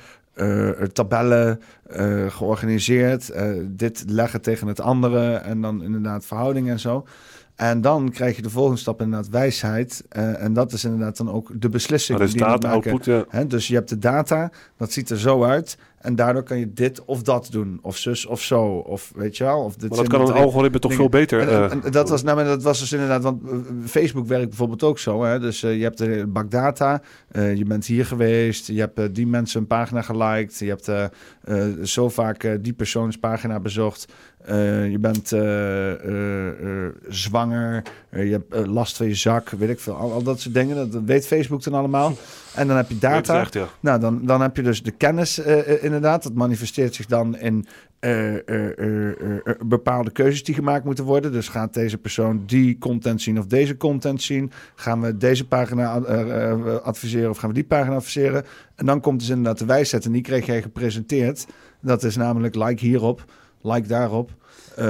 tabellen, 0.92 1.60
georganiseerd. 2.28 3.32
dit 3.62 4.05
leggen 4.07 4.40
tegen 4.40 4.66
het 4.66 4.81
andere 4.81 5.34
en 5.34 5.60
dan 5.60 5.82
inderdaad 5.82 6.26
verhoudingen 6.26 6.73
en 6.73 6.81
zo. 6.81 7.07
En 7.57 7.81
dan 7.81 8.10
krijg 8.10 8.36
je 8.36 8.42
de 8.42 8.50
volgende 8.50 8.81
stap 8.81 9.00
inderdaad 9.00 9.28
wijsheid. 9.28 10.05
En 10.08 10.52
dat 10.52 10.73
is 10.73 10.84
inderdaad 10.84 11.16
dan 11.16 11.31
ook 11.31 11.60
de 11.60 11.68
beslissing 11.68 12.18
Resultaat, 12.18 12.60
die 12.60 12.70
je 12.70 12.76
moet 12.76 12.84
maken. 12.84 12.90
output, 12.90 13.15
ja. 13.31 13.39
Hè, 13.39 13.47
dus 13.47 13.68
je 13.68 13.74
hebt 13.74 13.89
de 13.89 13.99
data, 13.99 14.50
dat 14.76 14.92
ziet 14.92 15.10
er 15.10 15.18
zo 15.18 15.44
uit. 15.44 15.76
En 16.01 16.15
daardoor 16.17 16.43
kan 16.43 16.59
je 16.59 16.73
dit 16.73 17.05
of 17.05 17.23
dat 17.23 17.49
doen. 17.51 17.79
Of 17.83 17.97
zus 17.97 18.27
of 18.27 18.43
zo. 18.43 18.65
Of 18.67 19.12
weet 19.15 19.37
je 19.37 19.45
wel. 19.45 19.59
Of 19.61 19.75
dit 19.77 19.89
Maar 19.89 19.99
dat 19.99 20.09
kan 20.09 20.25
de 20.25 20.33
een 20.33 20.39
algoritme 20.39 20.79
toch 20.79 20.91
dingen. 20.91 21.11
veel 21.11 21.20
beter, 21.20 21.41
En, 21.41 21.49
eh, 21.49 21.62
en- 21.73 21.83
en 21.85 21.93
dat, 21.93 22.09
was, 22.09 22.23
nou, 22.23 22.37
maar 22.37 22.45
dat 22.45 22.62
was 22.62 22.79
dus 22.81 22.93
inderdaad... 22.93 23.23
Want 23.23 23.43
eh, 23.51 23.57
Facebook 23.87 24.27
werkt 24.27 24.49
bijvoorbeeld 24.49 24.83
ook 24.83 24.99
zo. 24.99 25.23
Hè? 25.25 25.41
Dus 25.41 25.62
eh, 25.62 25.77
je 25.77 25.83
hebt 25.83 26.01
een 26.01 26.33
bak 26.33 26.51
data. 26.51 27.03
eh, 27.31 27.55
je 27.57 27.65
bent 27.65 27.87
hier 27.87 28.07
geweest. 28.07 28.67
Je 28.67 28.81
hebt 28.81 29.15
die 29.15 29.27
mensen 29.27 29.61
een 29.61 29.67
pagina 29.67 30.03
geliked. 30.03 30.59
Je 30.59 30.77
hebt 30.79 30.91
zo 31.89 32.09
vaak 32.09 32.59
die 32.61 32.73
persoonspagina 32.73 33.61
bezocht. 33.61 34.12
Je 34.91 34.99
bent 35.01 35.33
zwanger. 37.09 37.83
Je 38.11 38.41
hebt 38.51 38.67
last 38.67 38.97
van 38.97 39.07
je 39.07 39.15
zak. 39.15 39.51
Weet 39.51 39.69
ik 39.69 39.81
veel. 39.81 39.95
Al, 39.95 40.12
al 40.12 40.23
dat 40.23 40.41
soort 40.41 40.55
dingen. 40.55 40.91
Dat, 40.91 41.03
weet 41.05 41.27
Facebook 41.27 41.62
dan 41.62 41.75
allemaal. 41.75 42.12
En 42.55 42.67
dan 42.67 42.77
heb 42.77 42.89
je 42.89 42.99
data. 42.99 43.41
echt, 43.41 43.55
ja. 43.55 43.67
Nou, 43.81 44.01
dan, 44.01 44.20
dan 44.27 44.41
heb 44.41 44.57
je 44.57 44.62
dus 44.62 44.83
de 44.83 44.91
kennis 44.91 45.39
eh, 45.39 45.85
inderdaad. 45.94 46.23
Dat 46.23 46.35
manifesteert 46.35 46.94
zich 46.94 47.07
dan 47.07 47.39
in 47.39 47.67
eh, 48.01 48.49
eh, 48.49 49.09
eh, 49.09 49.55
bepaalde 49.67 50.10
keuzes 50.10 50.44
die 50.44 50.55
gemaakt 50.55 50.85
moeten 50.85 51.05
worden. 51.05 51.33
Dus 51.33 51.49
gaat 51.49 51.75
deze 51.75 51.99
persoon 51.99 52.43
die 52.47 52.78
content 52.78 53.23
zien 53.23 53.39
of 53.39 53.47
deze 53.47 53.77
content 53.77 54.23
zien? 54.23 54.51
Gaan 54.75 55.01
we 55.01 55.17
deze 55.17 55.47
pagina 55.47 55.99
adviseren 56.78 57.31
of 57.31 57.39
gaan 57.39 57.49
we 57.49 57.55
die 57.55 57.65
pagina 57.65 57.94
adviseren? 57.94 58.44
En 58.75 58.86
dan 58.86 59.01
komt 59.01 59.19
dus 59.19 59.28
inderdaad 59.28 59.59
de 59.59 59.65
wijsheid 59.65 60.05
en 60.05 60.12
die 60.12 60.23
kreeg 60.23 60.47
jij 60.47 60.62
gepresenteerd. 60.62 61.47
Dat 61.81 62.02
is 62.02 62.17
namelijk 62.17 62.55
like 62.55 62.85
hierop, 62.85 63.25
like 63.62 63.89
daarop. 63.89 64.31
Eh, 64.81 64.86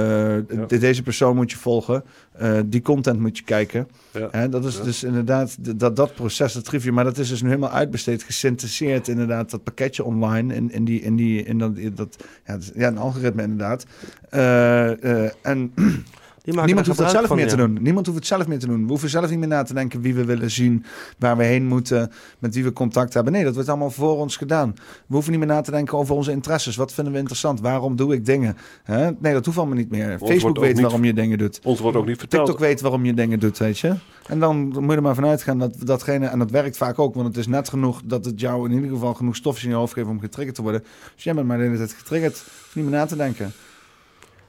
de- 0.67 0.77
Deze 0.79 1.03
persoon 1.03 1.35
moet 1.35 1.51
je 1.51 1.57
volgen. 1.57 2.03
Eh, 2.31 2.59
die 2.65 2.81
content 2.81 3.19
moet 3.19 3.37
je 3.37 3.43
kijken. 3.43 3.87
Hè, 4.31 4.49
dat 4.49 4.65
is 4.65 4.81
dus 4.81 5.03
inderdaad 5.03 5.79
dat, 5.79 5.95
dat 5.95 6.13
proces, 6.15 6.53
dat 6.53 6.67
review. 6.67 6.93
Maar 6.93 7.03
dat 7.03 7.17
is 7.17 7.29
dus 7.29 7.41
nu 7.41 7.47
helemaal 7.47 7.69
uitbesteed, 7.71 8.23
gesyntheseerd 8.23 9.07
inderdaad. 9.07 9.49
Dat 9.51 9.63
pakketje 9.63 10.03
online 10.03 10.55
in, 10.55 10.71
in, 10.71 10.85
die, 10.85 11.01
in, 11.01 11.15
die, 11.15 11.43
in 11.43 11.57
dat, 11.57 11.77
in 11.77 11.95
dat 11.95 12.23
ja, 12.45 12.57
dus- 12.57 12.71
ja, 12.75 12.87
een 12.87 12.97
algoritme 12.97 13.41
inderdaad. 13.41 13.85
Eh, 14.29 14.91
maken 16.45 16.65
niemand 16.65 16.85
hoeft 16.87 16.99
dat 16.99 17.07
gebruik 17.07 17.11
zelf 17.11 17.27
van, 17.27 17.35
meer 17.37 17.47
te 17.47 17.55
doen. 17.55 17.83
Niemand 17.83 18.05
hoeft 18.05 18.17
het 18.17 18.27
zelf 18.27 18.47
meer 18.47 18.59
te 18.59 18.67
doen. 18.67 18.81
We 18.81 18.87
hoeven 18.87 19.09
zelf 19.09 19.29
niet 19.29 19.39
meer 19.39 19.47
na 19.47 19.63
te 19.63 19.73
denken 19.73 20.01
wie 20.01 20.13
we 20.15 20.25
willen 20.25 20.51
zien, 20.51 20.85
waar 21.17 21.37
we 21.37 21.43
heen 21.43 21.65
moeten, 21.67 22.11
met 22.39 22.55
wie 22.55 22.63
we 22.63 22.73
contact 22.73 23.13
hebben. 23.13 23.33
Nee, 23.33 23.43
dat 23.43 23.53
wordt 23.53 23.69
allemaal 23.69 23.91
voor 23.91 24.17
ons 24.17 24.37
gedaan. 24.37 24.73
We 25.07 25.13
hoeven 25.13 25.31
niet 25.31 25.39
meer 25.39 25.49
na 25.49 25.61
te 25.61 25.71
denken 25.71 25.97
over 25.97 26.15
onze 26.15 26.31
interesses. 26.31 26.75
Wat 26.75 26.93
vinden 26.93 27.13
we 27.13 27.19
interessant? 27.19 27.59
Waarom 27.61 27.95
doe 27.95 28.13
ik 28.13 28.25
dingen? 28.25 28.57
Hè? 28.83 29.09
Nee, 29.19 29.33
dat 29.33 29.45
hoeft 29.45 29.57
allemaal 29.57 29.75
niet 29.77 29.89
meer. 29.89 30.17
Facebook 30.19 30.57
ook 30.57 30.63
weet 30.63 30.73
niet- 30.73 30.81
waarom 30.83 31.03
je 31.03 31.13
dingen 31.13 31.37
doet. 31.37 31.59
Ons 31.63 31.79
wordt 31.79 31.97
ook 31.97 32.05
niet 32.05 32.17
verteld. 32.19 32.45
TikTok 32.45 32.63
weet 32.65 32.81
waarom 32.81 33.05
je 33.05 33.13
dingen 33.13 33.39
doet, 33.39 33.57
weet 33.57 33.79
je. 33.79 33.95
En 34.27 34.39
dan 34.39 34.57
moet 34.67 34.89
je 34.89 34.95
er 34.95 35.01
maar 35.01 35.15
vanuit 35.15 35.43
gaan 35.43 35.59
dat 35.59 35.75
datgene, 35.79 36.25
en 36.27 36.39
dat 36.39 36.51
werkt 36.51 36.77
vaak 36.77 36.99
ook, 36.99 37.15
want 37.15 37.27
het 37.27 37.37
is 37.37 37.47
net 37.47 37.69
genoeg 37.69 38.01
dat 38.05 38.25
het 38.25 38.39
jou 38.39 38.69
in 38.69 38.75
ieder 38.75 38.89
geval 38.89 39.13
genoeg 39.13 39.35
stofjes 39.35 39.63
in 39.63 39.69
je 39.69 39.75
hoofd 39.75 39.93
geeft 39.93 40.07
om 40.07 40.19
getriggerd 40.19 40.55
te 40.55 40.61
worden. 40.61 40.83
Dus 41.15 41.23
jij 41.23 41.33
bent 41.33 41.47
maar 41.47 41.57
de 41.57 41.63
hele 41.63 41.77
tijd 41.77 41.93
getriggerd. 41.93 42.43
Niet 42.73 42.85
meer 42.85 42.93
na 42.93 43.05
te 43.05 43.15
denken. 43.15 43.51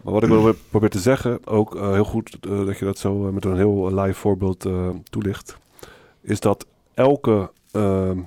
Maar 0.03 0.13
wat 0.13 0.23
ik 0.23 0.29
wil 0.29 0.55
probeer 0.71 0.91
te 0.91 0.99
zeggen, 0.99 1.47
ook 1.47 1.77
eh, 1.77 1.93
heel 1.93 2.05
goed 2.05 2.39
eh, 2.41 2.67
dat 2.67 2.79
je 2.79 2.85
dat 2.85 2.99
zo 2.99 3.27
eh, 3.27 3.33
met 3.33 3.45
een 3.45 3.57
heel 3.57 3.95
live 3.95 4.21
voorbeeld 4.21 4.69
toelicht, 5.11 5.59
is 6.21 6.41
dat 6.41 6.67
elke 6.95 7.51
ehm, 7.71 8.19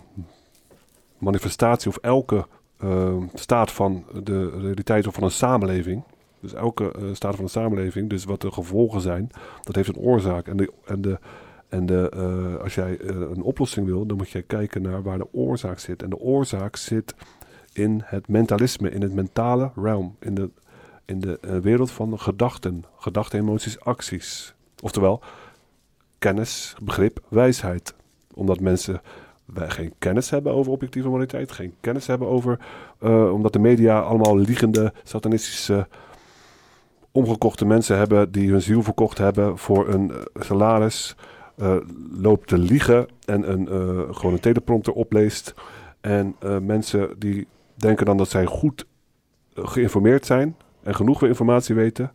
manifestatie 1.17 1.89
of 1.89 1.97
elke 1.97 2.45
ehm, 2.79 3.23
staat 3.33 3.71
van 3.71 4.05
de 4.23 4.49
realiteit 4.49 5.07
of 5.07 5.13
van 5.13 5.23
een 5.23 5.31
samenleving, 5.31 6.03
dus 6.39 6.53
elke 6.53 6.93
staat 7.13 7.35
van 7.35 7.43
een 7.43 7.49
samenleving, 7.49 8.09
dus 8.09 8.23
wat 8.23 8.41
de 8.41 8.51
gevolgen 8.51 9.01
zijn, 9.01 9.29
dat 9.61 9.75
heeft 9.75 9.89
een 9.89 10.03
oorzaak. 10.03 10.47
En, 10.47 10.57
de, 10.57 10.71
en, 10.85 11.01
de, 11.01 11.19
en 11.69 11.85
de, 11.85 12.09
als 12.63 12.75
jij 12.75 12.99
een 13.01 13.41
oplossing 13.41 13.85
wil, 13.85 14.05
dan 14.05 14.17
moet 14.17 14.29
je 14.29 14.41
kijken 14.41 14.81
naar 14.81 15.03
waar 15.03 15.17
de 15.17 15.33
oorzaak 15.33 15.79
zit. 15.79 16.03
En 16.03 16.09
de 16.09 16.19
oorzaak 16.19 16.75
zit 16.75 17.15
in 17.73 18.01
het 18.05 18.27
mentalisme, 18.27 18.89
in 18.89 19.01
het 19.01 19.13
mentale 19.13 19.71
realm, 19.75 20.15
in 20.19 20.35
de, 20.35 20.49
in 21.05 21.19
de 21.19 21.39
eh, 21.39 21.57
wereld 21.57 21.91
van 21.91 22.19
gedachten, 22.19 22.83
gedachten, 22.97 23.39
emoties, 23.39 23.79
acties. 23.79 24.53
Oftewel, 24.81 25.21
kennis, 26.19 26.75
begrip, 26.81 27.19
wijsheid. 27.29 27.93
Omdat 28.33 28.59
mensen 28.59 29.01
wij 29.45 29.69
geen 29.69 29.93
kennis 29.99 30.29
hebben 30.29 30.53
over 30.53 30.71
objectieve 30.71 31.07
moraliteit, 31.07 31.51
geen 31.51 31.75
kennis 31.79 32.07
hebben 32.07 32.27
over, 32.27 32.59
eh, 32.99 33.33
omdat 33.33 33.53
de 33.53 33.59
media 33.59 33.99
allemaal 33.99 34.37
liegende, 34.37 34.93
satanistische, 35.03 35.87
omgekochte 37.11 37.65
mensen 37.65 37.97
hebben 37.97 38.31
die 38.31 38.51
hun 38.51 38.61
ziel 38.61 38.83
verkocht 38.83 39.17
hebben 39.17 39.57
voor 39.57 39.89
een 39.89 40.11
eh, 40.11 40.41
salaris, 40.41 41.15
eh, 41.57 41.75
loopt 42.11 42.47
te 42.47 42.57
liegen 42.57 43.07
en 43.25 43.51
een, 43.51 43.67
gewoon 44.15 44.33
een 44.33 44.39
teleprompter 44.39 44.93
opleest. 44.93 45.53
En 46.01 46.35
mensen 46.61 47.19
die 47.19 47.47
denken 47.75 48.05
dan 48.05 48.17
dat 48.17 48.29
zij 48.29 48.45
goed 48.45 48.85
geïnformeerd 49.53 50.25
zijn 50.25 50.55
en 50.85 50.95
genoeg 50.95 51.23
informatie 51.23 51.75
weten 51.75 52.11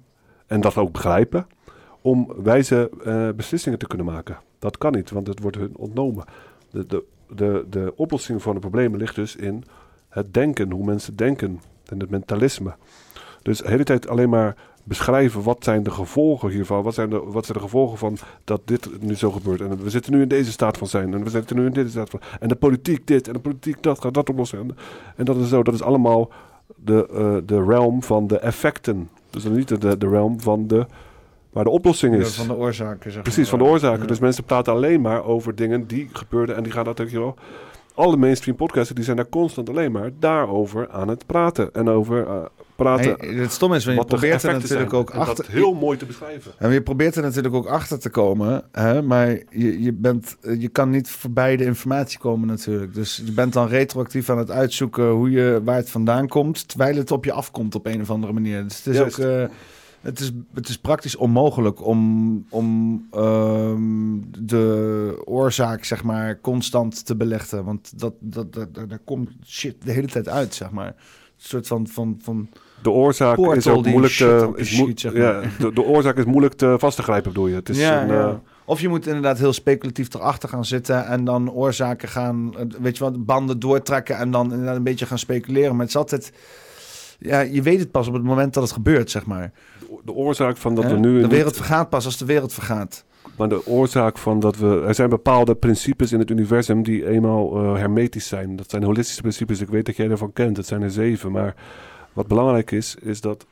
en 0.46 0.60
dat 0.60 0.76
ook 0.76 0.92
begrijpen 0.92 1.46
om 2.00 2.32
wijze 2.42 2.90
eh, 3.04 3.28
beslissingen 3.36 3.78
te 3.78 3.86
kunnen 3.86 4.06
maken. 4.06 4.38
Dat 4.58 4.78
kan 4.78 4.92
niet, 4.92 5.10
want 5.10 5.26
het 5.26 5.40
wordt 5.40 5.56
hun 5.56 5.76
ontnomen. 5.76 6.24
De, 6.70 6.86
de, 6.86 7.04
de, 7.34 7.66
de 7.70 7.92
oplossing 7.96 8.42
van 8.42 8.54
de 8.54 8.60
problemen 8.60 8.98
ligt 8.98 9.14
dus 9.14 9.36
in 9.36 9.64
het 10.08 10.34
denken, 10.34 10.70
hoe 10.70 10.84
mensen 10.84 11.16
denken 11.16 11.60
en 11.86 12.00
het 12.00 12.10
mentalisme. 12.10 12.74
Dus 13.42 13.58
de 13.58 13.68
hele 13.68 13.84
tijd 13.84 14.08
alleen 14.08 14.28
maar 14.28 14.56
beschrijven 14.84 15.42
wat 15.42 15.64
zijn 15.64 15.82
de 15.82 15.90
gevolgen 15.90 16.50
hiervan, 16.50 16.82
wat 16.82 16.94
zijn 16.94 17.10
de, 17.10 17.18
wat 17.18 17.46
zijn 17.46 17.58
de 17.58 17.64
gevolgen 17.64 17.98
van 17.98 18.16
dat 18.44 18.60
dit 18.64 19.02
nu 19.02 19.14
zo 19.14 19.30
gebeurt. 19.30 19.60
En 19.60 19.82
we 19.82 19.90
zitten 19.90 20.12
nu 20.12 20.22
in 20.22 20.28
deze 20.28 20.52
staat 20.52 20.78
van 20.78 20.86
zijn 20.86 21.14
en 21.14 21.24
we 21.24 21.30
zitten 21.30 21.56
nu 21.56 21.66
in 21.66 21.72
deze 21.72 21.90
staat 21.90 22.10
van... 22.10 22.20
En 22.40 22.48
de 22.48 22.56
politiek 22.56 23.06
dit 23.06 23.26
en 23.26 23.32
de 23.32 23.38
politiek 23.38 23.82
dat 23.82 24.00
gaat 24.00 24.14
dat 24.14 24.28
oplossen. 24.28 24.58
En, 24.58 24.76
en 25.16 25.24
dat 25.24 25.36
is 25.36 25.48
zo, 25.48 25.62
dat 25.62 25.74
is 25.74 25.82
allemaal 25.82 26.30
de, 26.76 27.08
eh, 27.12 27.36
de 27.44 27.64
realm 27.64 28.02
van 28.02 28.26
de 28.26 28.38
effecten. 28.38 29.08
Dus 29.30 29.42
dan 29.42 29.52
niet 29.52 29.80
de, 29.80 29.98
de 29.98 30.08
realm 30.08 30.40
van 30.40 30.66
de... 30.66 30.86
Waar 31.50 31.64
de 31.64 31.70
oplossing 31.70 32.14
Ja, 32.14 32.20
is. 32.20 32.34
van 32.34 32.46
de 32.46 32.56
oorzaken, 32.56 33.12
zeg 33.12 33.22
Precies, 33.22 33.48
van 33.48 33.58
de 33.58 33.64
oorzaken. 33.64 34.00
Ja. 34.00 34.06
Dus 34.06 34.18
mensen 34.18 34.44
praten 34.44 34.72
alleen 34.72 35.00
maar 35.00 35.24
over 35.24 35.54
dingen 35.54 35.86
die 35.86 36.08
gebeurden 36.12 36.56
en 36.56 36.62
die 36.62 36.72
gaan 36.72 36.84
dat 36.84 36.96
denk 36.96 37.10
je 37.10 37.18
wel. 37.18 37.34
Alle 37.94 38.16
mainstream 38.16 38.56
podcasts 38.56 38.94
die 38.94 39.04
zijn 39.04 39.16
daar 39.16 39.28
constant 39.28 39.68
alleen 39.68 39.92
maar 39.92 40.10
daarover 40.18 40.90
aan 40.90 41.08
het 41.08 41.26
praten. 41.26 41.72
En 41.72 41.88
over 41.88 42.26
eh, 42.26 42.44
praten. 42.84 43.36
Het 43.38 43.52
stom 43.52 43.74
is, 43.74 43.84
want 43.84 43.98
je 43.98 44.04
probeert 44.04 44.42
er 44.42 44.52
natuurlijk 44.52 44.90
zijn. 44.90 45.02
ook 45.02 45.10
En 45.10 45.18
dat 45.18 45.28
achter- 45.28 45.52
heel 45.52 45.74
mooi 45.74 45.98
te 45.98 46.06
beschrijven. 46.06 46.52
En 46.58 46.72
je 46.72 46.82
probeert 46.82 47.16
er 47.16 47.22
natuurlijk 47.22 47.54
ook 47.54 47.66
achter 47.66 47.98
te 47.98 48.10
komen, 48.10 48.62
hè, 48.72 49.02
maar 49.02 49.28
je, 49.50 49.82
je, 49.82 49.92
bent, 49.92 50.36
je 50.58 50.68
kan 50.68 50.90
niet 50.90 51.10
voorbij 51.10 51.56
de 51.56 51.64
informatie 51.64 52.18
komen 52.18 52.48
natuurlijk. 52.48 52.94
Dus 52.94 53.22
je 53.24 53.32
bent 53.32 53.52
dan 53.52 53.66
retroactief 53.68 54.30
aan 54.30 54.38
het 54.38 54.50
uitzoeken 54.50 55.08
hoe 55.10 55.30
je, 55.30 55.60
waar 55.64 55.76
het 55.76 55.90
vandaan 55.90 56.28
komt, 56.28 56.68
terwijl 56.68 56.96
het 56.96 57.10
op 57.10 57.24
je 57.24 57.32
afkomt 57.32 57.74
op 57.74 57.86
een 57.86 58.00
of 58.00 58.10
andere 58.10 58.32
manier. 58.32 58.62
Dus 58.62 58.76
het 58.76 58.86
is 58.86 58.96
Juist. 58.96 59.20
ook... 59.20 59.26
eh, 59.26 59.44
het 60.00 60.20
is, 60.20 60.30
het 60.54 60.68
is 60.68 60.78
praktisch 60.78 61.16
onmogelijk 61.16 61.84
om, 61.86 62.44
om 62.50 63.06
ehm, 63.10 63.82
de 64.38 65.22
oorzaak, 65.24 65.84
zeg 65.84 66.02
maar, 66.04 66.40
constant 66.40 67.06
te 67.06 67.16
belichten. 67.16 67.64
Want 67.64 68.00
dat, 68.00 68.14
dat, 68.20 68.52
dat, 68.52 68.74
daar 68.74 68.88
daar 68.88 68.98
komt 69.04 69.30
shit 69.46 69.74
de 69.84 69.92
hele 69.92 70.06
tijd 70.06 70.28
uit, 70.28 70.54
zeg 70.54 70.70
maar. 70.70 70.86
Een 70.86 70.94
soort 71.36 71.66
van... 71.66 71.86
van, 71.88 72.18
van 72.22 72.48
De 72.82 72.90
oorzaak 72.90 73.38
is 73.38 73.66
ook 73.66 73.86
moeilijk 73.86 74.12
te, 74.12 74.52
is 74.56 74.82
zeg 74.94 75.12
ja, 75.12 75.40
de, 75.58 75.72
de 75.72 75.82
oorzaak 75.82 76.16
is 76.16 76.24
moeilijk 76.24 76.54
te 76.54 76.74
vast 76.78 76.96
te 76.96 77.02
grijpen, 77.02 77.32
bedoel 77.32 77.46
je? 77.46 77.54
Het 77.54 77.68
is 77.68 77.78
ja, 77.78 78.02
een, 78.02 78.08
ja. 78.08 78.28
eh, 78.28 78.34
Of 78.64 78.80
je 78.80 78.88
moet 78.88 79.06
inderdaad 79.06 79.38
heel 79.38 79.52
speculatief 79.52 80.14
erachter 80.14 80.48
gaan 80.48 80.64
zitten 80.64 81.06
en 81.06 81.24
dan 81.24 81.52
oorzaken 81.52 82.08
gaan, 82.08 82.54
eh, 82.58 82.64
weet 82.80 82.96
je 82.96 83.04
wat, 83.04 83.24
banden 83.24 83.58
doortrekken 83.58 84.16
en 84.16 84.30
dan 84.30 84.50
inderdaad 84.50 84.76
een 84.76 84.82
beetje 84.82 85.06
gaan 85.06 85.18
speculeren. 85.18 85.70
Maar 85.70 85.80
het 85.80 85.88
is 85.88 85.96
altijd, 85.96 86.32
ja, 87.18 87.40
je 87.40 87.62
weet 87.62 87.78
het 87.80 87.90
pas 87.90 88.08
op 88.08 88.14
het 88.14 88.22
moment 88.22 88.54
dat 88.54 88.62
het 88.62 88.72
gebeurt, 88.72 89.10
zeg 89.10 89.26
maar. 89.26 89.52
de 90.04 90.12
oorzaak 90.12 90.56
van 90.56 90.74
dat 90.74 90.84
we 90.84 90.96
nu... 90.98 91.20
De 91.20 91.28
wereld 91.28 91.56
vergaat 91.56 91.88
pas 91.88 92.04
als 92.04 92.18
de 92.18 92.24
wereld 92.24 92.52
vergaat. 92.52 93.04
Maar 93.36 93.48
de 93.48 93.66
oorzaak 93.66 94.18
van 94.18 94.40
dat 94.40 94.56
we. 94.56 94.84
Er 94.86 94.94
zijn 94.94 95.08
bepaalde 95.08 95.54
principes 95.54 96.12
in 96.12 96.18
het 96.18 96.30
universum 96.30 96.82
die 96.82 97.08
eenmaal 97.08 97.56
eh, 97.56 97.74
hermetisch 97.74 98.26
zijn. 98.28 98.56
Dat 98.56 98.70
zijn 98.70 98.82
holistische 98.82 99.20
principes. 99.20 99.60
Ik 99.60 99.68
weet 99.68 99.86
dat 99.86 99.96
jij 99.96 100.08
daarvan 100.08 100.32
kent. 100.32 100.56
Het 100.56 100.66
zijn 100.66 100.82
er 100.82 100.90
zeven. 100.90 101.32
Maar 101.32 101.54
wat 102.12 102.26
belangrijk 102.26 102.70
is, 102.70 102.94
is 102.94 103.20
dat 103.20 103.46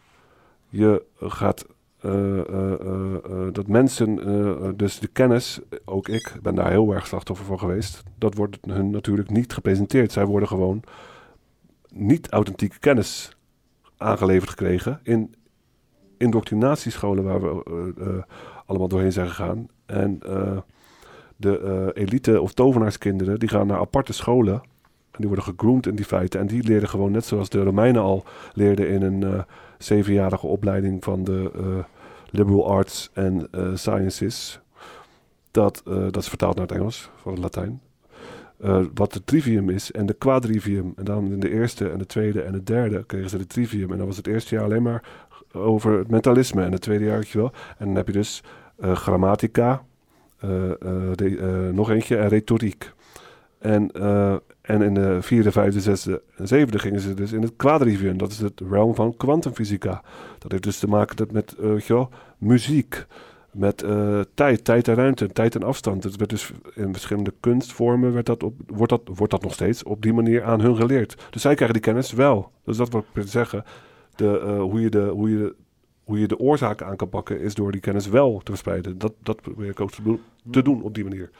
je 0.68 1.04
gaat. 1.18 1.66
eh, 1.98 2.38
eh, 2.38 2.72
eh, 2.72 3.52
dat 3.52 3.66
mensen, 3.66 4.16
dus 4.76 4.98
de 4.98 5.06
kennis, 5.06 5.60
ook 5.84 6.08
ik 6.08 6.32
ben 6.42 6.54
daar 6.54 6.70
heel 6.70 6.94
erg 6.94 7.06
slachtoffer 7.06 7.46
van 7.46 7.58
geweest. 7.58 8.02
Dat 8.18 8.34
wordt 8.34 8.58
hun 8.60 8.90
natuurlijk 8.90 9.30
niet 9.30 9.52
gepresenteerd. 9.52 10.12
Zij 10.12 10.24
worden 10.24 10.48
gewoon 10.48 10.82
niet 11.88 12.28
authentieke 12.28 12.78
kennis 12.78 13.36
aangeleverd 13.96 14.50
gekregen 14.50 15.00
in 15.02 15.34
indoctrinatiescholen 16.16 17.24
waar 17.24 17.40
we 17.40 18.24
allemaal 18.66 18.88
doorheen 18.88 19.12
zijn 19.12 19.28
gegaan. 19.28 19.68
En 19.86 20.18
de 21.36 21.90
elite 21.94 22.40
of 22.40 22.52
tovenaarskinderen 22.52 23.38
die 23.38 23.48
gaan 23.48 23.66
naar 23.66 23.78
aparte 23.78 24.12
scholen. 24.12 24.62
En 25.18 25.24
die 25.24 25.34
worden 25.36 25.54
gegroomd 25.54 25.86
in 25.86 25.94
die 25.94 26.04
feiten. 26.04 26.40
En 26.40 26.46
die 26.46 26.62
leren 26.62 26.88
gewoon 26.88 27.10
net 27.10 27.24
zoals 27.24 27.48
de 27.48 27.62
Romeinen 27.62 28.02
al 28.02 28.24
leerden 28.52 28.88
in 28.88 29.02
een 29.02 29.22
eh, 29.22 29.42
zevenjarige 29.78 30.46
opleiding 30.46 31.04
van 31.04 31.24
de, 31.24 31.50
eh, 31.54 31.84
Liberal 32.30 32.70
Arts 32.70 33.10
and 33.14 33.50
eh, 33.50 33.74
Sciences. 33.74 34.60
Dat, 35.50 35.82
dat 35.84 36.16
is 36.16 36.28
vertaald 36.28 36.54
naar 36.56 36.66
het 36.66 36.76
Engels, 36.76 37.10
van 37.16 37.32
het 37.32 37.42
Latijn. 37.42 37.80
Wat 38.94 39.12
de 39.12 39.24
trivium 39.24 39.70
is 39.70 39.92
en 39.92 40.06
de 40.06 40.12
quadrivium. 40.14 40.92
En 40.96 41.04
dan 41.04 41.32
in 41.32 41.40
de 41.40 41.50
eerste 41.50 41.90
en 41.90 41.98
de 41.98 42.06
tweede 42.06 42.42
en 42.42 42.52
de 42.52 42.62
derde 42.62 43.04
kregen 43.04 43.30
ze 43.30 43.38
de 43.38 43.46
trivium. 43.46 43.90
En 43.92 43.98
dan 43.98 44.06
was 44.06 44.16
het 44.16 44.26
eerste 44.26 44.54
jaar 44.54 44.64
alleen 44.64 44.82
maar 44.82 45.02
over 45.52 45.98
het 45.98 46.10
mentalisme. 46.10 46.62
En 46.64 46.72
het 46.72 46.80
tweede 46.80 47.04
jaar, 47.04 47.16
weet 47.16 47.28
je 47.28 47.38
wel. 47.38 47.52
En 47.78 47.86
dan 47.86 47.94
heb 47.94 48.06
je 48.06 48.12
dus 48.12 48.42
grammatica, 48.80 49.82
de- 50.40 51.70
nog 51.72 51.90
eentje 51.90 52.16
en 52.16 52.28
retoriek. 52.28 52.92
En, 53.58 53.90
en 54.68 54.82
in 54.82 54.94
de 54.94 55.18
vierde, 55.20 55.52
vijfde, 55.52 55.80
zesde 55.80 56.22
en 56.36 56.48
zevende 56.48 56.78
gingen 56.78 57.00
ze 57.00 57.14
dus 57.14 57.32
in 57.32 57.42
het 57.42 57.52
quadrivium. 57.56 58.18
Dat 58.18 58.30
is 58.30 58.38
het 58.38 58.60
realm 58.70 58.94
van 58.94 59.16
kwantumfysica. 59.16 60.02
Dat 60.38 60.50
heeft 60.50 60.62
dus 60.62 60.78
te 60.78 60.88
maken 60.88 61.16
dat 61.16 61.32
met 61.32 61.54
wel, 61.86 62.08
muziek, 62.38 63.06
met 63.50 63.82
eh, 63.82 64.20
tijd, 64.34 64.64
tijd 64.64 64.88
en 64.88 64.94
ruimte, 64.94 65.26
tijd 65.26 65.54
en 65.54 65.62
afstand. 65.62 66.04
Het 66.04 66.16
werd 66.16 66.30
dus 66.30 66.52
in 66.74 66.92
verschillende 66.92 67.32
kunstvormen 67.40 68.12
werd 68.12 68.26
dat 68.26 68.42
op, 68.42 68.54
wordt, 68.66 68.90
dat, 68.90 69.00
wordt 69.04 69.32
dat 69.32 69.42
nog 69.42 69.52
steeds 69.52 69.82
op 69.82 70.02
die 70.02 70.12
manier 70.12 70.44
aan 70.44 70.60
hun 70.60 70.76
geleerd. 70.76 71.16
Dus 71.30 71.42
zij 71.42 71.54
krijgen 71.54 71.74
die 71.74 71.84
kennis 71.84 72.12
wel. 72.12 72.50
Dus 72.64 72.76
dat 72.76 72.88
wil 72.88 73.04
ik 73.14 73.22
zeggen. 73.26 73.64
De, 74.14 74.38
eh, 74.38 74.60
hoe, 74.60 74.80
je 74.80 74.90
de, 74.90 75.06
hoe, 75.06 75.30
je 75.30 75.54
hoe 76.04 76.20
je 76.20 76.28
de 76.28 76.38
oorzaken 76.38 76.86
aan 76.86 76.96
kan 76.96 77.08
pakken 77.08 77.40
is 77.40 77.54
door 77.54 77.72
die 77.72 77.80
kennis 77.80 78.08
wel 78.08 78.38
te 78.38 78.50
verspreiden. 78.50 78.98
Dat, 78.98 79.12
dat 79.22 79.40
probeer 79.40 79.68
ik 79.68 79.80
ook 79.80 79.90
te 80.50 80.62
doen, 80.62 80.82
op 80.82 80.94
die 80.94 81.04
manier. 81.04 81.30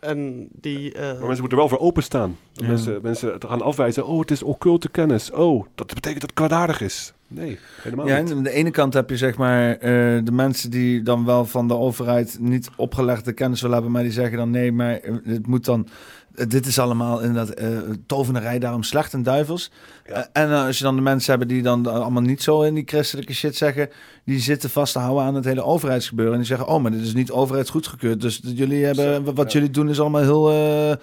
En 0.00 0.48
die... 0.52 0.92
eh, 0.92 1.00
Maar 1.02 1.12
mensen 1.12 1.26
moeten 1.40 1.48
er 1.50 1.56
wel 1.56 1.68
voor 1.68 1.78
openstaan. 1.78 2.36
Ja. 2.52 2.66
Mensen, 2.66 2.98
mensen 3.02 3.38
te 3.38 3.46
gaan 3.48 3.62
afwijzen. 3.62 4.06
Oh, 4.06 4.20
het 4.20 4.30
is 4.30 4.42
occulte 4.42 4.88
kennis. 4.88 5.30
Oh, 5.30 5.64
dat 5.74 5.86
betekent 5.86 6.20
dat 6.20 6.30
het 6.30 6.32
kwaadaardig 6.38 6.80
is. 6.80 7.12
Nee, 7.28 7.58
helemaal 7.82 8.06
Ja, 8.06 8.18
niet. 8.20 8.30
en 8.30 8.36
aan 8.36 8.42
de 8.42 8.50
ene 8.50 8.70
kant 8.70 8.94
heb 8.94 9.10
je 9.10 9.16
zeg 9.16 9.36
maar 9.36 9.70
eh, 9.72 9.80
de 10.24 10.32
mensen 10.32 10.70
die 10.70 11.02
dan 11.02 11.24
wel 11.24 11.44
van 11.44 11.68
de 11.68 11.76
overheid 11.76 12.36
niet 12.40 12.70
opgelegde 12.76 13.32
kennis 13.32 13.60
willen 13.60 13.74
hebben, 13.74 13.92
maar 13.94 14.02
die 14.02 14.12
zeggen 14.12 14.36
dan 14.36 14.50
nee, 14.50 14.72
maar 14.72 15.00
het 15.24 15.46
moet 15.46 15.64
dan. 15.64 15.88
Eh, 16.36 16.46
dit 16.48 16.66
is 16.66 16.78
allemaal 16.78 17.20
inderdaad 17.20 17.50
eh 17.54 17.68
tovenarij, 18.06 18.58
daarom 18.58 18.82
slecht 18.82 19.12
en 19.12 19.22
duivels. 19.22 19.70
Eh, 20.04 20.22
en 20.32 20.50
als 20.50 20.78
je 20.78 20.84
dan 20.84 20.96
de 20.96 21.02
mensen 21.02 21.30
hebben 21.30 21.48
die 21.48 21.62
dan 21.62 21.86
allemaal 21.86 22.22
niet 22.22 22.42
zo 22.42 22.62
in 22.62 22.74
die 22.74 22.84
christelijke 22.86 23.34
shit 23.34 23.56
zeggen, 23.56 23.90
die 24.24 24.40
zitten 24.40 24.70
vast 24.70 24.92
te 24.92 24.98
houden 24.98 25.24
aan 25.24 25.34
het 25.34 25.44
hele 25.44 25.62
overheidsgebeuren. 25.62 26.32
En 26.34 26.38
die 26.40 26.48
zeggen, 26.48 26.66
oh, 26.66 26.82
maar 26.82 26.90
dit 26.90 27.00
is 27.02 27.14
niet 27.14 27.30
overheidsgoedgekeurd. 27.30 28.20
Dus 28.20 28.40
jullie 28.42 28.84
hebben, 28.84 29.34
wat 29.34 29.52
jullie 29.52 29.70
doen 29.70 29.88
is 29.88 30.00
allemaal 30.00 30.22
heel 30.22 30.96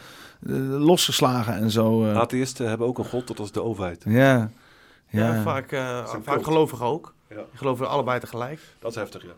losgeslagen 0.79 1.53
en 1.53 1.71
zo. 1.71 2.05
eh. 2.05 2.17
Atheïsten 2.17 2.67
hebben 2.67 2.87
ook 2.87 2.97
een 2.97 3.05
god, 3.05 3.27
dat 3.27 3.39
is 3.39 3.51
de 3.51 3.63
overheid. 3.63 4.03
Ja. 4.07 4.49
Ja, 5.09 5.33
Ja. 5.33 5.41
vaak, 5.41 5.71
eh, 5.71 6.05
vaak 6.23 6.43
gelovigen 6.43 6.85
ook. 6.85 7.13
Ja. 7.29 7.35
Die 7.35 7.45
geloven 7.57 7.89
allebei 7.89 8.19
tegelijk. 8.19 8.59
Dat 8.79 8.91
is 8.91 8.97
heftig, 8.97 9.21
ja. 9.23 9.31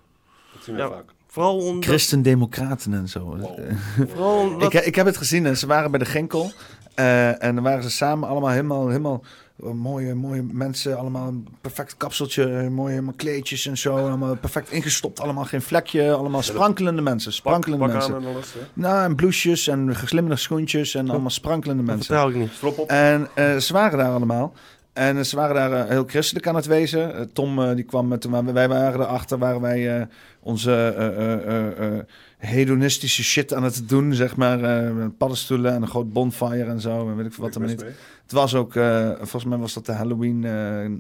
Dat 0.54 0.64
zien 0.64 0.76
we 0.76 0.82
Ja, 0.82 0.88
vaak. 0.90 1.10
Vooral 1.36 1.58
omdat... 1.58 1.86
Christendemocraten 1.86 2.94
en 2.94 3.08
zo. 3.10 3.38
Vooral 4.10 4.40
omdat- 4.40 4.74
ik, 4.74 4.86
ik 4.86 4.96
heb 4.96 5.06
het 5.06 5.18
gezien 5.18 5.46
en 5.46 5.58
ze 5.58 5.68
waren 5.68 5.92
bij 5.92 6.00
de 6.00 6.06
Genkel. 6.06 6.52
eh, 6.94 7.44
en 7.44 7.56
dan 7.56 7.64
waren 7.64 7.84
ze 7.84 7.90
samen 7.90 8.30
allemaal 8.30 8.50
helemaal, 8.50 8.88
helemaal 8.88 9.24
eh, 9.64 9.70
mooie, 9.72 10.14
mooie 10.14 10.44
mensen. 10.52 10.98
Allemaal 10.98 11.28
een 11.28 11.48
perfect 11.62 11.98
kapseltje, 11.98 12.70
mooie 12.70 12.90
helemaal 12.92 13.14
kleedjes 13.18 13.66
en 13.66 13.78
zo. 13.78 13.96
Allemaal 13.98 14.36
perfect 14.36 14.72
ingestopt, 14.72 15.20
allemaal 15.20 15.46
geen 15.46 15.62
vlekje. 15.62 16.14
Allemaal 16.14 16.42
sprankelende 16.42 17.02
mensen, 17.02 17.34
sprankelende 17.34 17.86
pak 17.86 17.94
mensen. 17.94 18.16
aan 18.16 18.22
en 18.24 18.28
alles? 18.34 18.56
Nou, 18.74 19.04
en 19.06 19.16
blousejes 19.16 19.68
en 19.68 19.96
geslimmerde 19.96 20.38
schoentjes 20.40 20.96
en 20.96 21.10
allemaal 21.10 21.30
sprankelende 21.30 21.84
mensen. 21.84 22.06
vertrouw 22.06 22.30
ik 22.30 22.36
niet. 22.36 22.52
Strop 22.52 22.78
op. 22.78 22.90
En 22.90 23.28
eh, 23.34 23.58
ze 23.58 23.74
waren 23.74 23.98
daar 23.98 24.12
allemaal. 24.12 24.54
En 24.94 25.26
ze 25.26 25.36
waren 25.36 25.56
daar 25.56 25.90
heel 25.90 26.04
christelijk 26.08 26.48
aan 26.48 26.56
het 26.56 26.66
wezen. 26.66 27.30
Tom 27.34 27.76
die 27.76 27.84
kwam 27.84 28.08
met, 28.08 28.22
toen 28.22 28.54
wij 28.54 28.68
waren 28.68 29.00
erachter, 29.02 29.38
waren 29.38 29.62
wij 29.62 29.98
eh, 30.00 30.06
onze 30.46 30.72
eh, 30.72 31.08
eh, 31.08 31.48
eh, 31.48 31.98
eh, 31.98 32.04
hedonistische 32.38 33.24
shit 33.24 33.54
aan 33.54 33.64
het 33.64 33.90
doen, 33.90 34.14
zeg 34.14 34.36
maar. 34.36 34.64
eh, 34.64 34.92
met 34.92 35.18
paddenstoelen 35.18 35.74
en 35.74 35.82
een 35.82 35.88
groot 35.88 36.14
bonfire 36.14 36.64
en 36.64 36.80
zo. 36.82 37.10
En 37.10 37.16
weet 37.16 37.26
ik 37.26 37.34
veel 37.34 37.44
wat 37.44 37.56
er 37.56 37.62
best 37.62 37.74
niet. 37.76 37.84
mee. 37.84 37.94
Het 38.24 38.32
was 38.32 38.56
ook, 38.56 38.76
eh, 38.76 39.10
volgens 39.16 39.46
mij 39.46 39.58
was 39.58 39.74
dat 39.74 39.86
de 39.86 39.92
Halloween 39.92 40.44
eh, 40.46 40.52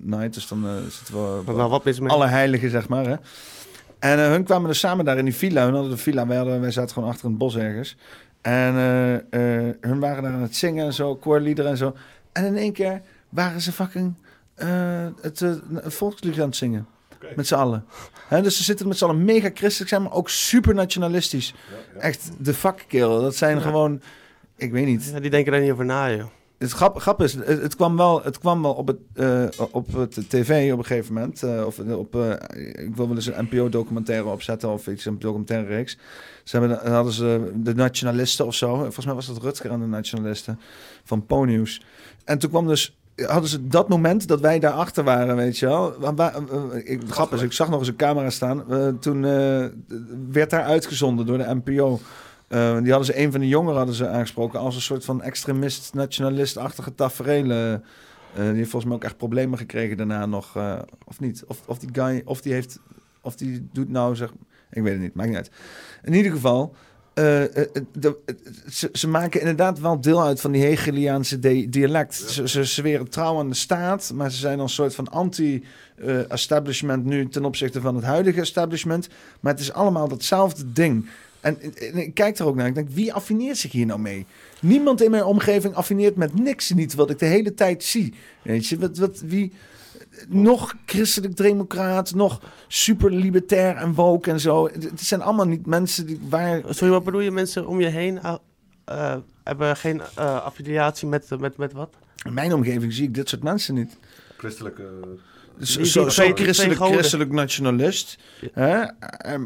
night. 0.01 0.33
Dus 0.33 0.47
dan 0.47 0.65
zitten 0.89 1.15
we 1.45 1.53
wat 1.53 1.83
mis 1.83 1.99
mee? 1.99 2.09
alle 2.09 2.27
heiligen, 2.27 2.69
zeg 2.69 2.87
maar. 2.89 3.05
Hè? 3.05 3.15
En 3.99 4.19
eh, 4.19 4.27
hun 4.27 4.43
kwamen 4.43 4.67
dus 4.67 4.79
samen 4.79 5.05
daar 5.05 5.17
in 5.17 5.25
die 5.25 5.35
villa. 5.35 5.63
Hun 5.63 5.73
hadden 5.73 5.91
de 5.91 5.97
villa, 5.97 6.27
wij, 6.27 6.37
hadden, 6.37 6.61
wij 6.61 6.71
zaten 6.71 6.93
gewoon 6.93 7.09
achter 7.09 7.23
in 7.25 7.29
het 7.29 7.39
bos 7.39 7.55
ergens. 7.55 7.97
En 8.41 8.73
eh, 8.75 9.13
eh, 9.15 9.75
hun 9.81 9.99
waren 9.99 10.23
daar 10.23 10.33
aan 10.33 10.41
het 10.41 10.55
zingen 10.55 10.85
en 10.85 10.93
zo, 10.93 11.15
koorliederen 11.15 11.71
en 11.71 11.77
zo. 11.77 11.95
En 12.31 12.45
in 12.45 12.57
één 12.57 12.73
keer 12.73 13.01
waren 13.29 13.61
ze 13.61 13.71
fucking 13.71 14.13
eh, 14.55 14.67
het 15.21 15.41
een 15.41 15.61
volkslied 15.83 16.39
aan 16.39 16.45
het 16.47 16.55
zingen. 16.55 16.85
Met 17.35 17.47
z'n 17.47 17.55
allen. 17.55 17.85
Hè, 18.27 18.41
dus 18.41 18.57
ze 18.57 18.63
zitten 18.63 18.87
met 18.87 18.97
z'n 18.97 19.03
allen 19.03 19.25
mega 19.25 19.49
christelijk 19.53 19.89
zijn, 19.89 20.01
maar 20.01 20.13
ook 20.13 20.29
super 20.29 20.73
nationalistisch. 20.73 21.53
Echt 21.99 22.29
de 22.39 22.53
fuck 22.53 22.85
kerel. 22.87 23.21
Dat 23.21 23.35
zijn 23.35 23.57
Ja. 23.57 23.61
gewoon, 23.63 24.01
ik 24.55 24.71
weet 24.71 24.85
niet. 24.85 25.09
Ja, 25.13 25.19
die 25.19 25.29
denken 25.29 25.51
daar 25.51 25.61
niet 25.61 25.71
over 25.71 25.85
na, 25.85 26.11
joh. 26.11 26.25
Het 26.57 26.71
grap, 26.71 26.99
grap 26.99 27.21
is, 27.21 27.33
het, 27.33 27.47
het 27.47 27.75
kwam 27.75 27.97
wel, 27.97 28.23
het 28.23 28.39
kwam 28.39 28.61
wel 28.61 28.73
op, 28.73 28.87
het, 28.87 28.97
eh, 29.13 29.65
op 29.71 29.93
het 29.93 30.29
tv 30.29 30.71
op 30.71 30.77
een 30.77 30.85
gegeven 30.85 31.13
moment. 31.13 31.43
eh, 31.43 31.65
of 31.65 31.79
op, 31.79 32.15
eh, 32.15 32.31
ik 32.85 32.95
wil 32.95 33.07
wel 33.07 33.15
eens 33.15 33.25
een 33.25 33.43
NPO-documentaire 33.51 34.27
opzetten 34.29 34.69
of 34.69 34.87
iets, 34.87 35.05
een 35.05 35.19
documentaire 35.19 35.67
reeks. 35.67 35.97
Ze 36.43 36.57
hebben, 36.59 36.91
hadden 36.91 37.13
ze 37.13 37.51
de 37.55 37.75
nationalisten 37.75 38.45
of 38.45 38.55
zo. 38.55 38.75
Volgens 38.75 39.05
mij 39.05 39.15
was 39.15 39.25
dat 39.27 39.41
Rutger 39.41 39.71
en 39.71 39.79
de 39.79 39.85
nationalisten 39.85 40.59
van 41.03 41.25
Po-nieuws. 41.25 41.81
En 42.25 42.39
toen 42.39 42.49
kwam 42.49 42.67
dus, 42.67 42.97
hadden 43.15 43.49
ze 43.49 43.67
dat 43.67 43.89
moment 43.89 44.27
dat 44.27 44.39
wij 44.39 44.59
daarachter 44.59 45.03
waren, 45.03 45.35
weet 45.35 45.57
je 45.57 45.65
wel. 45.65 45.93
Wa- 46.15 46.33
eh, 46.33 46.91
ik, 46.91 47.01
grap 47.07 47.33
is, 47.33 47.41
ik 47.41 47.51
zag 47.53 47.69
nog 47.69 47.79
eens 47.79 47.87
een 47.87 47.95
camera 47.95 48.29
staan. 48.29 48.71
Eh, 48.71 48.87
toen 48.87 49.25
eh, 49.25 49.65
werd 50.31 50.49
daar 50.49 50.63
uitgezonden 50.63 51.25
door 51.25 51.37
de 51.37 51.55
NPO. 51.63 51.99
Eh, 52.47 52.77
die 52.81 52.89
hadden 52.89 53.05
ze, 53.05 53.19
een 53.19 53.31
van 53.31 53.39
de 53.39 53.47
jongeren 53.47 53.77
hadden 53.77 53.95
ze 53.95 54.07
aangesproken 54.07 54.59
als 54.59 54.75
een 54.75 54.81
soort 54.81 55.05
van 55.05 55.21
extremist, 55.21 55.93
nationalist-achtige 55.93 56.95
tafereelen. 56.95 57.83
Eh, 58.35 58.43
die 58.43 58.53
heeft 58.55 58.69
volgens 58.69 58.85
mij 58.85 58.95
ook 58.95 59.03
echt 59.03 59.17
problemen 59.17 59.57
gekregen 59.57 59.97
daarna 59.97 60.25
nog, 60.25 60.55
eh, 60.55 60.79
of 61.05 61.19
niet? 61.19 61.43
Of, 61.47 61.61
of 61.67 61.79
die 61.79 61.89
guy, 61.91 62.21
of 62.25 62.41
die 62.41 62.53
heeft, 62.53 62.79
of 63.21 63.35
die 63.35 63.67
doet 63.73 63.89
nou 63.89 64.15
zeg, 64.15 64.31
ik 64.71 64.81
weet 64.83 64.93
het 64.93 65.01
niet, 65.01 65.13
maakt 65.15 65.27
niet 65.29 65.37
uit. 65.37 65.51
In 66.03 66.13
ieder 66.13 66.31
geval, 66.31 66.75
eh, 67.15 67.43
eh, 67.43 67.67
de- 67.91 68.17
eh, 68.25 68.35
ze, 68.71 68.89
ze 68.93 69.07
maken 69.07 69.39
inderdaad 69.39 69.79
wel 69.79 70.01
deel 70.01 70.23
uit 70.23 70.41
van 70.41 70.51
die 70.51 70.63
Hegeliaanse 70.63 71.39
di- 71.39 71.69
dialect. 71.69 72.15
Ze, 72.15 72.47
ze 72.47 72.63
zweren 72.63 73.09
trouw 73.09 73.39
aan 73.39 73.49
de 73.49 73.55
staat, 73.55 74.11
maar 74.13 74.31
ze 74.31 74.37
zijn 74.37 74.59
een 74.59 74.69
soort 74.69 74.95
van 74.95 75.07
anti-establishment 75.07 77.05
nu 77.05 77.27
ten 77.29 77.45
opzichte 77.45 77.81
van 77.81 77.95
het 77.95 78.03
huidige 78.03 78.41
establishment. 78.41 79.07
Maar 79.39 79.51
het 79.53 79.61
is 79.61 79.73
allemaal 79.73 80.07
datzelfde 80.07 80.71
ding. 80.71 81.09
En, 81.39 81.57
en 81.61 81.97
ik 81.97 82.13
kijk 82.13 82.37
er 82.37 82.45
ook 82.45 82.55
naar. 82.55 82.67
Ik 82.67 82.75
denk, 82.75 82.89
wie 82.89 83.13
affineert 83.13 83.57
zich 83.57 83.71
hier 83.71 83.85
nou 83.85 83.99
mee? 83.99 84.25
Niemand 84.61 85.01
in 85.03 85.11
mijn 85.11 85.23
omgeving 85.23 85.73
affineert 85.73 86.15
met 86.15 86.39
niks 86.39 86.69
niet 86.71 86.93
wat 86.95 87.09
ik 87.09 87.19
de 87.19 87.25
hele 87.25 87.53
tijd 87.53 87.83
zie. 87.83 88.13
Weet 88.41 88.67
je, 88.67 88.77
wat, 88.79 88.97
wat, 88.97 89.21
wie... 89.25 89.51
Nog 90.27 90.75
christelijk 90.85 91.37
democraat, 91.37 92.13
nog 92.13 92.41
super 92.67 93.11
libertair 93.11 93.75
en 93.75 93.93
woke 93.93 94.31
en 94.31 94.39
zo. 94.39 94.65
Het 94.67 94.83
het 94.83 95.01
zijn 95.01 95.21
allemaal 95.21 95.47
niet 95.47 95.65
mensen 95.65 96.05
die 96.05 96.19
waar... 96.29 96.61
Sorry, 96.69 96.93
wat 96.93 97.03
bedoel 97.03 97.19
je? 97.19 97.31
Mensen 97.31 97.67
om 97.67 97.81
je 97.81 97.87
heen 97.87 98.19
eh, 98.21 98.35
eh, 98.85 99.15
hebben 99.43 99.77
geen 99.77 100.01
eh, 100.15 100.43
affiliatie 100.43 101.07
met, 101.07 101.39
met, 101.39 101.57
met 101.57 101.73
wat? 101.73 101.89
In 102.25 102.33
mijn 102.33 102.53
omgeving 102.53 102.93
zie 102.93 103.07
ik 103.07 103.13
dit 103.13 103.29
soort 103.29 103.43
mensen 103.43 103.73
niet. 103.73 103.97
Christelijke... 104.37 104.83
Dus 105.57 105.79
zo, 105.79 106.09
zo 106.09 106.23
die 106.23 106.43
christelijk, 106.43 106.79
christelijk 106.79 107.31
nationalist. 107.31 108.17
Hè? 108.51 108.83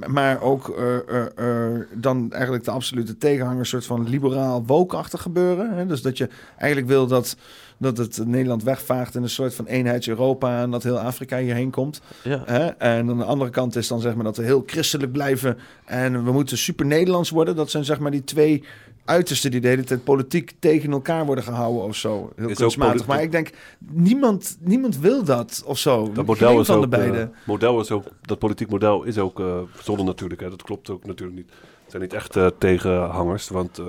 Maar 0.07 0.41
ook 0.41 0.69
eh, 0.69 0.97
eh, 0.97 1.25
eh, 1.35 1.81
dan 1.93 2.31
eigenlijk 2.31 2.63
de 2.63 2.71
absolute 2.71 3.17
tegenhanger, 3.17 3.59
een 3.59 3.65
soort 3.65 3.85
van 3.85 4.09
liberaal 4.09 4.65
woke-achtig 4.65 5.21
gebeuren. 5.21 5.77
Hè? 5.77 5.85
Dus 5.85 6.01
dat 6.01 6.17
je 6.17 6.29
eigenlijk 6.57 6.87
wil 6.91 7.07
dat, 7.07 7.35
dat 7.79 7.97
het 7.97 8.21
Nederland 8.25 8.63
wegvaagt 8.63 9.15
in 9.15 9.23
een 9.23 9.29
soort 9.29 9.53
van 9.55 9.65
eenheids-Europa 9.65 10.61
en 10.61 10.71
dat 10.71 10.83
heel 10.83 10.99
Afrika 10.99 11.37
hierheen 11.37 11.69
komt. 11.71 12.01
Ja. 12.23 12.41
Hè? 12.45 12.65
En 12.67 13.09
aan 13.09 13.17
de 13.17 13.23
andere 13.23 13.49
kant 13.51 13.75
is 13.75 13.87
dan 13.87 13.99
zeg 13.99 14.15
maar 14.15 14.23
dat 14.23 14.37
we 14.37 14.43
heel 14.43 14.63
christelijk 14.65 15.11
blijven 15.11 15.57
en 15.85 16.23
we 16.23 16.31
moeten 16.31 16.57
super 16.57 16.85
Nederlands 16.85 17.29
worden. 17.29 17.55
Dat 17.55 17.69
zijn 17.71 17.85
zeg 17.85 17.99
maar 17.99 18.11
die 18.11 18.23
twee 18.23 18.63
uitersten 19.05 19.51
die 19.51 19.61
de 19.61 19.67
hele 19.67 19.83
tijd 19.83 20.03
politiek 20.03 20.53
tegen 20.59 20.91
elkaar 20.91 21.25
worden 21.25 21.43
gehouden 21.43 21.83
of 21.83 21.95
zo. 21.95 22.31
Heel 22.35 22.45
kunstmatig. 22.47 22.77
politiek- 22.77 23.07
Maar 23.07 23.21
ik 23.21 23.31
denk, 23.31 23.49
niemand, 23.91 24.57
niemand 24.59 24.97
wil 24.99 25.23
dat 25.23 25.63
of 25.65 25.77
zo. 25.77 26.11
Dat 26.13 26.25
model 26.25 26.49
Geen 26.49 26.59
is 26.59 26.65
van 26.65 26.75
ook, 26.75 26.81
de 26.81 26.87
beide. 26.87 27.17
eh, 27.19 27.27
model 27.45 27.79
is 27.79 27.91
ook, 27.91 28.03
dat 28.21 28.39
politiek 28.39 28.69
model 28.69 29.03
is 29.03 29.17
ook 29.17 29.39
eh 29.39 29.45
verzonnen 29.73 30.05
natuurlijk. 30.05 30.41
Hè. 30.41 30.49
Dat 30.49 30.61
klopt 30.63 30.89
ook 30.89 31.05
natuurlijk 31.05 31.37
niet. 31.37 31.49
Het 31.81 31.89
zijn 31.91 32.01
niet 32.01 32.13
echt 32.13 32.35
eh, 32.35 32.47
tegenhangers, 32.57 33.49
want 33.49 33.81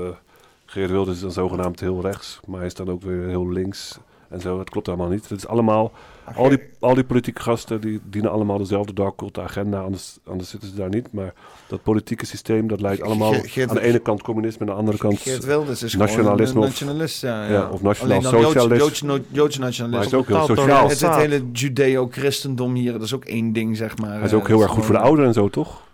Geert 0.71 0.91
Wilders 0.91 1.17
is 1.17 1.23
dan 1.23 1.33
zogenaamd 1.33 1.81
heel 1.81 2.01
rechts, 2.01 2.41
maar 2.47 2.59
hij 2.59 2.67
is 2.67 2.75
dan 2.75 2.89
ook 2.91 3.03
weer 3.03 3.27
heel 3.29 3.49
links. 3.51 3.99
en 4.29 4.41
zo. 4.41 4.59
Het 4.59 4.71
klopt 4.71 4.89
allemaal 4.89 5.09
niet. 5.09 5.29
Het 5.29 5.39
is 5.39 5.47
allemaal, 5.47 5.93
al 6.37 6.49
die, 6.49 6.59
al 6.81 6.95
die 6.95 7.05
politieke 7.05 7.43
gasten 7.43 7.81
die 7.81 8.01
dienen 8.05 8.31
allemaal 8.31 8.59
dezelfde 8.59 8.93
dark 8.93 9.17
cult 9.17 9.39
agenda, 9.39 9.81
anders, 9.81 10.19
anders 10.25 10.51
zitten 10.51 10.69
ze 10.69 10.75
daar 10.75 10.89
niet. 10.89 11.13
Maar 11.13 11.33
dat 11.69 11.83
politieke 11.83 12.27
systeem, 12.27 12.69
dat 12.69 12.81
leidt 12.81 13.03
allemaal 13.03 13.33
Geert- 13.33 13.69
aan 13.71 13.75
de 13.75 13.81
ene 13.83 13.99
kant 13.99 14.23
communisme, 14.23 14.61
aan 14.61 14.67
de 14.73 14.79
andere 14.79 14.99
kant 14.99 15.19
Geert 15.19 15.45
Wilders 15.45 15.83
is 15.83 15.95
nationalisme. 15.97 16.61
een 16.61 16.67
nationalist, 16.67 17.21
ja, 17.23 17.49
ja. 17.51 17.69
of 17.71 17.83
nationaal 17.83 18.21
Joods- 18.21 18.43
socialist. 18.43 18.81
Joods, 18.83 19.03
no- 19.03 19.19
Joods 19.29 19.59
nationalist. 19.59 20.11
Maar 20.13 20.21
hij 20.21 20.21
is 20.21 20.39
ook 20.39 20.47
heel 20.47 20.57
sociaal. 20.57 20.89
Het, 20.89 21.01
het 21.01 21.15
hele 21.15 21.43
judeo-christendom 21.53 22.75
hier, 22.75 22.93
dat 22.93 23.03
is 23.03 23.15
ook 23.15 23.25
één 23.25 23.53
ding, 23.53 23.77
zeg 23.77 23.99
maar. 23.99 24.13
Hij 24.15 24.23
is 24.25 24.33
ook 24.35 24.41
Eh, 24.43 24.47
heel 24.47 24.61
erg 24.63 24.71
goed 24.71 24.85
voor 24.85 24.95
de 24.95 25.01
ouderen 25.01 25.27
en 25.29 25.35
zo, 25.35 25.49
toch? 25.49 25.89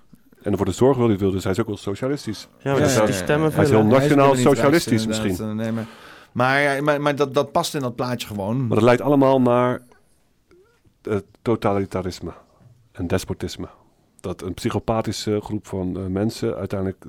En 0.47 0.57
voor 0.57 0.66
de 0.66 0.73
zorg 0.73 0.97
wil 0.97 1.08
hij 1.08 1.18
wil, 1.18 1.31
dus 1.31 1.42
hij 1.42 1.52
is 1.52 1.60
ook 1.60 1.66
wel 1.66 1.76
socialistisch. 1.76 2.49
Ja, 2.58 2.73
maar 2.73 2.81
hij, 2.81 3.08
is, 3.08 3.16
stemmen 3.16 3.52
hij 3.52 3.62
is 3.62 3.68
vullen. 3.68 3.86
heel 3.86 3.97
Hij 3.97 4.07
is 4.07 4.10
nationaal 4.10 4.25
helemaal 4.25 4.34
niet 4.34 4.57
socialistisch 4.57 5.05
rechts, 5.05 5.23
misschien. 5.23 5.57
Nee, 5.57 5.73
maar 5.73 5.86
maar, 6.33 6.60
ja, 6.60 6.83
maar, 6.83 7.00
maar 7.00 7.16
dat, 7.16 7.34
dat 7.34 7.52
past 7.52 7.75
in 7.75 7.81
dat 7.81 7.94
plaatje 7.94 8.26
gewoon. 8.26 8.66
Maar 8.66 8.76
dat 8.76 8.83
leidt 8.83 9.00
allemaal 9.00 9.41
naar 9.41 9.83
totalitarisme 11.42 12.33
en 12.92 13.07
despotisme. 13.07 13.68
Dat 14.20 14.42
een 14.42 14.55
psychopathische 14.55 15.41
groep 15.41 15.66
van 15.66 15.97
eh, 15.97 16.07
mensen 16.07 16.57
uiteindelijk 16.57 17.05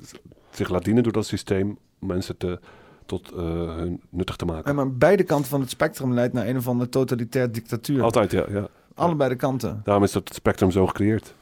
zich 0.50 0.68
laat 0.68 0.84
dienen 0.84 1.02
door 1.02 1.12
dat 1.12 1.26
systeem 1.26 1.78
om 2.00 2.08
mensen 2.08 2.36
te, 2.36 2.60
tot 3.06 3.32
eh, 3.32 3.38
hun 3.76 4.00
nuttig 4.08 4.36
te 4.36 4.44
maken. 4.44 4.70
Ja, 4.70 4.72
maar 4.72 4.92
beide 4.92 5.22
kanten 5.22 5.50
van 5.50 5.60
het 5.60 5.70
spectrum 5.70 6.14
leidt 6.14 6.32
naar 6.32 6.46
een 6.46 6.56
of 6.56 6.68
andere 6.68 6.90
totalitair 6.90 7.52
dictatuur. 7.52 8.02
Altijd, 8.02 8.30
ja. 8.30 8.44
ja. 8.50 8.68
Allebei 8.94 9.28
de 9.28 9.36
kanten. 9.36 9.80
Daarom 9.84 10.04
is 10.04 10.12
dat 10.12 10.34
spectrum 10.34 10.70
zo 10.70 10.86
gecreëerd. 10.86 11.34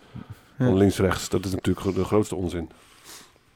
Van 0.58 0.76
links-rechts, 0.76 1.28
dat 1.28 1.44
is 1.44 1.52
natuurlijk 1.52 1.96
de 1.96 2.04
grootste 2.04 2.36
onzin. 2.36 2.70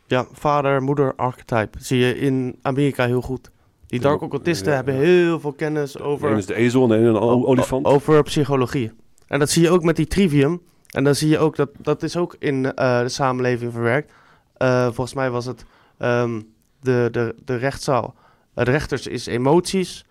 Ja, 0.07 0.27
vader-moeder 0.33 1.15
archetype 1.15 1.79
zie 1.81 1.99
je 1.99 2.19
in 2.19 2.59
Amerika 2.63 3.07
heel 3.07 3.21
goed. 3.21 3.51
Die 3.87 4.01
dark 4.01 4.21
occultisten 4.21 4.75
hebben 4.75 4.95
heel 4.95 5.41
veel 5.41 5.53
kennis 5.53 5.99
over... 5.99 6.37
Is 6.37 6.47
de 6.47 6.55
ezel 6.55 6.93
en 6.93 7.05
een 7.05 7.19
olifant. 7.19 7.87
Over 7.87 8.23
psychologie. 8.23 8.93
En 9.27 9.39
dat 9.39 9.51
zie 9.51 9.63
je 9.63 9.71
ook 9.71 9.83
met 9.83 9.97
die 9.97 10.07
trivium. 10.07 10.63
En 10.91 11.05
dan 11.05 11.15
zie 11.15 11.29
je 11.29 11.39
ook 11.39 11.57
dat 11.57 11.71
dat 11.79 12.03
is 12.03 12.17
ook 12.17 12.37
in 12.39 12.75
eh, 12.75 13.01
de 13.01 13.09
samenleving 13.09 13.73
verwerkt. 13.73 14.13
Eh, 14.57 14.85
volgens 14.85 15.15
mij 15.15 15.31
was 15.31 15.45
het 15.45 15.65
ehm, 15.99 16.41
de, 16.81 17.09
de, 17.11 17.35
de 17.45 17.57
rechtszaal. 17.57 18.15
Eh, 18.55 18.65
de 18.65 18.71
rechters 18.71 19.07
is 19.07 19.27
emoties. 19.27 20.05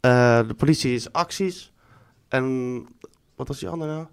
De 0.00 0.54
politie 0.56 0.94
is 0.94 1.12
acties. 1.12 1.72
En 2.28 2.86
wat 3.36 3.48
was 3.48 3.58
die 3.58 3.68
andere 3.68 3.92
nou? 3.92 4.06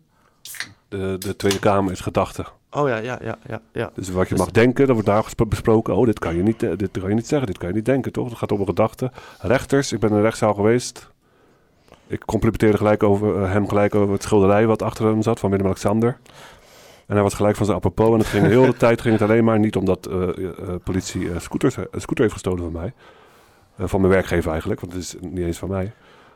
De, 0.87 1.15
de 1.19 1.35
Tweede 1.35 1.59
Kamer 1.59 1.91
is 1.91 1.99
gedachte. 1.99 2.45
Oh 2.71 2.87
ja, 2.87 2.97
ja, 2.97 3.19
ja, 3.21 3.37
ja. 3.47 3.61
ja. 3.71 3.91
Dus 3.93 4.09
wat 4.09 4.27
je 4.27 4.35
Dus- 4.35 4.43
mag 4.43 4.53
denken, 4.53 4.85
dat 4.87 4.93
wordt 4.93 5.35
daar 5.37 5.47
besproken. 5.47 5.95
Oh, 5.95 6.05
dit 6.05 6.19
kan, 6.19 6.35
je 6.35 6.43
niet, 6.43 6.63
eh, 6.63 6.71
dit 6.77 6.89
kan 6.91 7.09
je 7.09 7.15
niet 7.15 7.27
zeggen, 7.27 7.47
dit 7.47 7.57
kan 7.57 7.67
je 7.67 7.73
niet 7.73 7.85
denken, 7.85 8.11
toch? 8.11 8.29
Het 8.29 8.37
gaat 8.37 8.51
om 8.51 8.65
gedachten. 8.65 9.11
Rechters, 9.39 9.91
ik 9.91 9.99
ben 9.99 10.09
in 10.09 10.15
een 10.15 10.21
rechtszaal 10.21 10.53
geweest. 10.53 11.11
Ik 12.07 12.25
complimenteerde 12.25 12.77
gelijk 12.77 13.03
over, 13.03 13.43
eh, 13.43 13.51
hem 13.51 13.67
gelijk 13.67 13.95
over 13.95 14.13
het 14.13 14.23
schilderij 14.23 14.65
wat 14.67 14.81
achter 14.81 15.05
hem 15.05 15.21
zat, 15.21 15.39
van 15.39 15.49
Willem-Alexander. 15.49 16.17
En 17.07 17.13
hij 17.13 17.23
was 17.23 17.33
gelijk 17.33 17.55
van 17.55 17.65
zijn 17.65 17.77
apropos. 17.77 18.11
En 18.11 18.17
het 18.17 18.27
ging 18.27 18.43
de 18.43 18.49
hele 18.49 18.73
tijd 18.85 19.01
ging 19.01 19.19
het 19.19 19.29
alleen 19.29 19.43
maar 19.43 19.59
niet 19.59 19.75
omdat 19.75 20.05
eh, 20.05 20.29
politie 20.83 21.39
scooters, 21.39 21.75
een 21.75 22.01
scooter 22.01 22.21
heeft 22.21 22.33
gestolen 22.33 22.63
van 22.63 22.71
mij. 22.71 22.93
Van 23.77 24.01
mijn 24.01 24.13
werkgever 24.13 24.51
eigenlijk, 24.51 24.81
want 24.81 24.93
het 24.93 25.01
is 25.01 25.15
niet 25.19 25.45
eens 25.45 25.57
van 25.57 25.69
mij. 25.69 25.93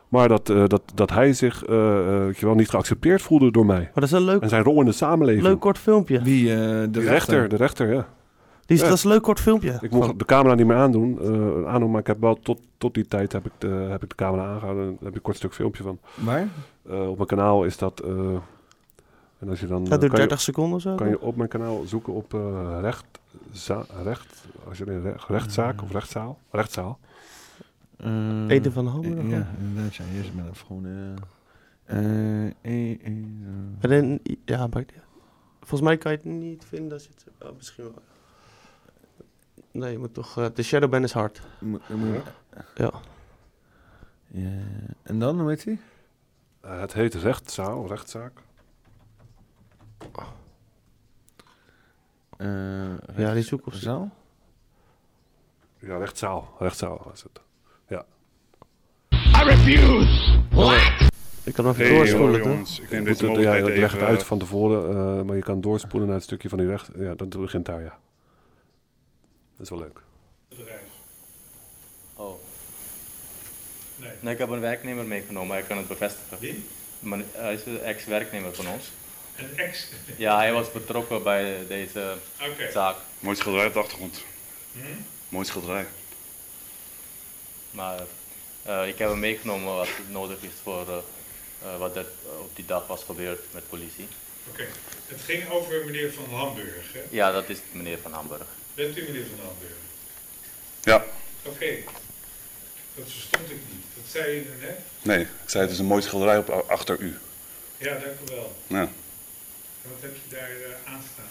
Maar 0.08 0.28
dat, 0.28 0.50
eh, 0.50 0.64
dat, 0.66 0.82
dat 0.94 1.10
hij 1.10 1.32
zich 1.32 1.64
eh, 1.64 1.98
eh, 1.98 2.24
weet 2.24 2.38
je 2.38 2.46
wel, 2.46 2.54
niet 2.54 2.68
geaccepteerd 2.68 3.22
voelde 3.22 3.50
door 3.50 3.66
mij. 3.66 3.78
Maar 3.80 3.90
dat 3.94 4.02
is 4.04 4.10
een 4.12 4.22
leuk, 4.22 4.40
En 4.42 4.48
zijn 4.48 4.62
rol 4.62 4.80
in 4.80 4.86
de 4.86 4.92
samenleving. 4.92 5.44
leuk 5.46 5.60
kort 5.60 5.78
filmpje. 5.78 6.22
Wie, 6.22 6.52
eh, 6.52 6.58
de 6.58 6.88
De 6.90 7.00
rechter, 7.00 7.48
de 7.48 7.56
rechter, 7.56 7.92
ja. 7.94 8.06
Die 8.66 8.76
is, 8.76 8.82
Ja. 8.82 8.88
Dat 8.88 8.98
is 8.98 9.04
een 9.04 9.10
leuk 9.10 9.22
kort 9.22 9.40
filmpje. 9.40 9.78
Ik 9.80 9.90
mocht 9.90 10.18
de 10.18 10.24
camera 10.24 10.54
niet 10.54 10.66
meer 10.66 10.76
aandoen, 10.76 11.18
eh, 11.20 11.72
aandoen 11.72 11.90
maar 11.90 12.00
ik 12.00 12.06
heb 12.06 12.20
wel 12.20 12.34
tot, 12.34 12.60
tot 12.78 12.94
die 12.94 13.06
tijd 13.06 13.32
heb 13.32 13.46
ik, 13.46 13.52
de, 13.58 13.66
heb 13.68 14.02
ik 14.02 14.08
de 14.08 14.14
camera 14.14 14.44
aangehouden. 14.46 14.84
Daar 14.84 14.96
heb 14.98 15.08
ik 15.08 15.14
een 15.14 15.22
kort 15.22 15.36
stuk 15.36 15.54
filmpje 15.54 15.82
van. 15.82 15.98
Waar? 16.14 16.48
Eh, 16.90 17.08
op 17.08 17.16
mijn 17.16 17.28
kanaal 17.28 17.64
is 17.64 17.78
dat... 17.78 18.00
eh, 18.00 18.10
en 19.38 19.48
als 19.48 19.60
je 19.60 19.66
dan... 19.66 19.84
Dat 19.84 20.00
duurt 20.00 20.12
kan 20.12 20.20
je- 20.22 20.26
30 20.28 20.40
seconden 20.40 20.74
of 20.76 20.80
zo, 20.82 20.94
Kan 20.94 21.08
je 21.08 21.20
op 21.20 21.36
mijn 21.36 21.48
kanaal 21.48 21.82
zoeken 21.86 22.12
op 22.12 22.34
eh 22.34 22.78
recht, 22.80 23.04
za- 23.52 23.86
recht... 24.04 24.44
Als 24.68 24.78
je 24.78 24.84
in 24.84 25.02
recht, 25.02 25.28
rechtszaak 25.28 25.82
of 25.82 25.92
rechtszaal... 25.92 26.38
Rechtszaal. 26.50 26.98
Eh, 27.98 28.48
Eden 28.48 28.72
van 28.72 28.86
Hamburg, 28.86 29.28
Ja, 29.30 29.40
of? 29.40 29.46
inderdaad. 29.58 29.94
Ja, 29.94 30.04
hier 30.04 30.20
is 30.20 30.26
het 30.26 30.34
even 30.44 30.56
gewoon... 30.66 30.86
eh, 30.86 31.14
eh, 31.84 32.46
eh, 32.62 33.06
eh, 33.80 33.98
eh. 33.98 34.36
Ja, 34.44 34.66
maar, 34.66 34.84
volgens 35.58 35.80
mij 35.80 35.96
kan 35.98 36.10
je 36.12 36.16
het 36.18 36.26
niet 36.26 36.64
vinden. 36.64 36.92
Als 36.92 37.02
je 37.04 37.10
het, 37.14 37.48
oh, 37.48 37.56
misschien 37.56 37.84
wel. 37.84 37.94
Nee, 39.72 39.92
je 39.92 39.98
moet 39.98 40.14
toch... 40.14 40.38
eh, 40.38 40.46
De 40.54 40.62
Shadowban 40.62 41.02
is 41.02 41.12
hard. 41.12 41.42
Ja. 42.74 42.90
Ja, 44.26 44.60
En 45.02 45.18
dan, 45.18 45.40
hoe 45.40 45.48
heet 45.48 45.64
hij? 45.64 45.78
Eh, 46.60 46.80
het 46.80 46.92
heet 46.92 47.14
rechtszaal, 47.14 47.86
rechtszaak. 47.86 48.40
Ja, 53.16 53.32
die 53.32 53.42
zoek 53.42 53.66
op 53.66 53.72
zaal. 53.72 54.10
Ja, 55.78 55.96
rechtszaal. 55.98 56.54
Rechtszaal 56.58 57.10
is 57.12 57.22
het. 57.22 57.40
Refuse! 59.48 60.40
What? 60.50 61.08
Ik 61.44 61.52
kan 61.54 61.68
even 61.68 61.84
Hey, 61.86 61.94
doorspoelen, 61.94 62.30
hoor, 62.30 62.38
toch? 62.38 62.52
jongens. 62.52 62.80
Ik 62.80 62.90
neem 62.90 63.04
deze 63.04 63.24
mogelijkheid 63.24 63.66
ja, 63.66 63.80
leg 63.80 63.92
het 63.92 64.02
uit 64.02 64.22
van 64.22 64.38
tevoren, 64.38 64.90
eh, 64.90 65.22
maar 65.22 65.36
je 65.36 65.42
kan 65.42 65.60
doorspoelen 65.60 66.08
naar 66.08 66.16
het 66.16 66.26
stukje 66.26 66.48
van 66.48 66.58
die 66.58 66.66
recht. 66.66 66.88
Ja, 66.96 67.14
dat 67.14 67.40
begint 67.40 67.66
daar, 67.66 67.82
ja. 67.82 67.98
Dat 69.56 69.60
is 69.66 69.70
wel 69.70 69.78
leuk. 69.78 70.00
Oh. 72.14 72.34
Nee. 74.20 74.32
ik 74.32 74.38
heb 74.38 74.48
een 74.48 74.60
werknemer 74.60 75.04
meegenomen, 75.04 75.56
hij 75.56 75.64
kan 75.64 75.76
het 75.76 75.88
bevestigen. 75.88 76.38
Wie? 76.38 76.64
Maar 76.98 77.18
hij 77.32 77.54
is 77.54 77.66
een 77.66 77.80
ex-werknemer 77.80 78.54
van 78.54 78.66
ons. 78.68 78.90
Een 79.36 79.58
ex? 79.58 79.88
Ja, 80.16 80.36
hij 80.36 80.52
was 80.52 80.72
betrokken 80.72 81.22
bij 81.22 81.66
deze 81.68 82.14
zaak. 82.72 82.96
Mooi 83.20 83.36
schilderij 83.36 83.66
op 83.66 83.72
de 83.72 83.78
achtergrond. 83.78 84.24
Hm? 84.72 84.80
Mooi 85.28 85.44
schilderij. 85.44 85.86
Maar 87.70 88.00
eh, 88.68 88.88
ik 88.88 88.98
heb 88.98 89.08
hem 89.08 89.18
meegenomen 89.18 89.74
wat 89.74 89.88
nodig 90.08 90.42
is 90.42 90.50
voor 90.62 90.88
eh, 90.88 90.98
eh, 91.62 91.78
wat 91.78 91.96
er 91.96 92.06
op 92.40 92.50
die 92.56 92.64
dag 92.66 92.86
was 92.86 93.02
gebeurd 93.04 93.40
met 93.50 93.68
politie. 93.68 94.08
Oké. 94.50 94.66
Het 95.06 95.20
ging 95.20 95.50
over 95.50 95.84
meneer 95.84 96.12
Van 96.12 96.24
Hamburg, 96.38 96.92
hè? 96.92 97.00
Ja, 97.10 97.32
dat 97.32 97.48
is 97.48 97.58
meneer 97.72 97.98
Van 98.02 98.12
Hamburg. 98.12 98.46
Bent 98.74 98.96
u 98.96 99.02
meneer 99.02 99.26
Van 99.36 99.46
Hamburg? 99.46 99.72
Ja. 100.82 101.04
Oké. 101.42 101.74
Dat 102.94 103.04
verstond 103.10 103.50
ik 103.50 103.58
niet. 103.72 103.84
Dat 103.94 104.04
zei 104.10 104.38
u 104.38 104.46
net. 104.60 104.78
Nee, 105.02 105.20
ik 105.20 105.28
zei 105.46 105.62
het 105.64 105.72
is 105.72 105.78
een 105.78 105.84
mooi 105.84 106.02
schilderij 106.02 106.38
op, 106.38 106.48
achter 106.50 106.98
u. 106.98 107.18
Ja, 107.78 107.92
dank 107.92 108.04
u 108.28 108.34
wel. 108.34 108.56
Ja, 108.66 108.80
En 108.80 109.90
wat 109.90 110.00
heb 110.00 110.14
je 110.28 110.34
daar 110.36 110.50
eh 110.50 110.92
aanstaan? 110.94 111.28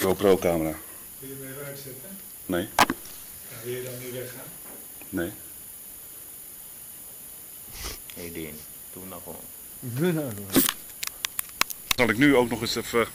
GoPro-camera. 0.00 0.74
Wil 1.18 1.28
je 1.28 1.34
hem 1.40 1.52
even 1.52 1.66
uitzetten? 1.66 2.18
Nee, 2.46 2.68
Ja, 3.48 3.56
wil 3.64 3.72
je 3.72 3.82
dan 3.82 3.92
nu 3.98 4.12
weggaan? 4.12 4.46
nee. 5.08 5.32
Nee, 8.16 8.32
Deen, 8.32 8.54
doe 8.92 9.02
nou 9.08 9.22
gewoon. 9.22 10.32
Zal 11.94 12.08
ik 12.08 12.18
nu 12.18 12.36
ook 12.36 12.50
nog 12.50 12.60
eens 12.60 12.76
even 12.76 13.06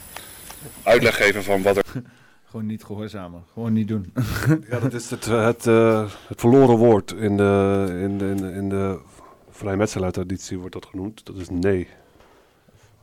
uitleg 0.82 1.16
geven 1.16 1.42
van 1.44 1.62
wat 1.62 1.76
er... 1.76 1.84
Gewoon 2.44 2.66
niet 2.66 2.84
gehoorzamen. 2.84 3.44
Gewoon 3.52 3.72
niet 3.72 3.88
doen. 3.88 4.12
Ja, 4.70 4.78
dat 4.78 4.92
is 4.92 5.10
het, 5.10 5.26
eh, 5.26 5.44
het, 5.44 5.66
eh, 5.66 6.10
het 6.26 6.40
verloren 6.40 6.76
woord 6.76 7.12
in 7.12 7.36
de, 7.36 7.86
in 8.02 8.18
de, 8.18 8.24
in 8.24 8.36
de, 8.36 8.52
in 8.52 8.68
de 8.68 8.98
vrijmetselaartraditie 9.50 10.58
wordt 10.58 10.72
dat 10.74 10.86
genoemd. 10.86 11.26
Dat 11.26 11.36
is 11.36 11.48
nee. 11.48 11.88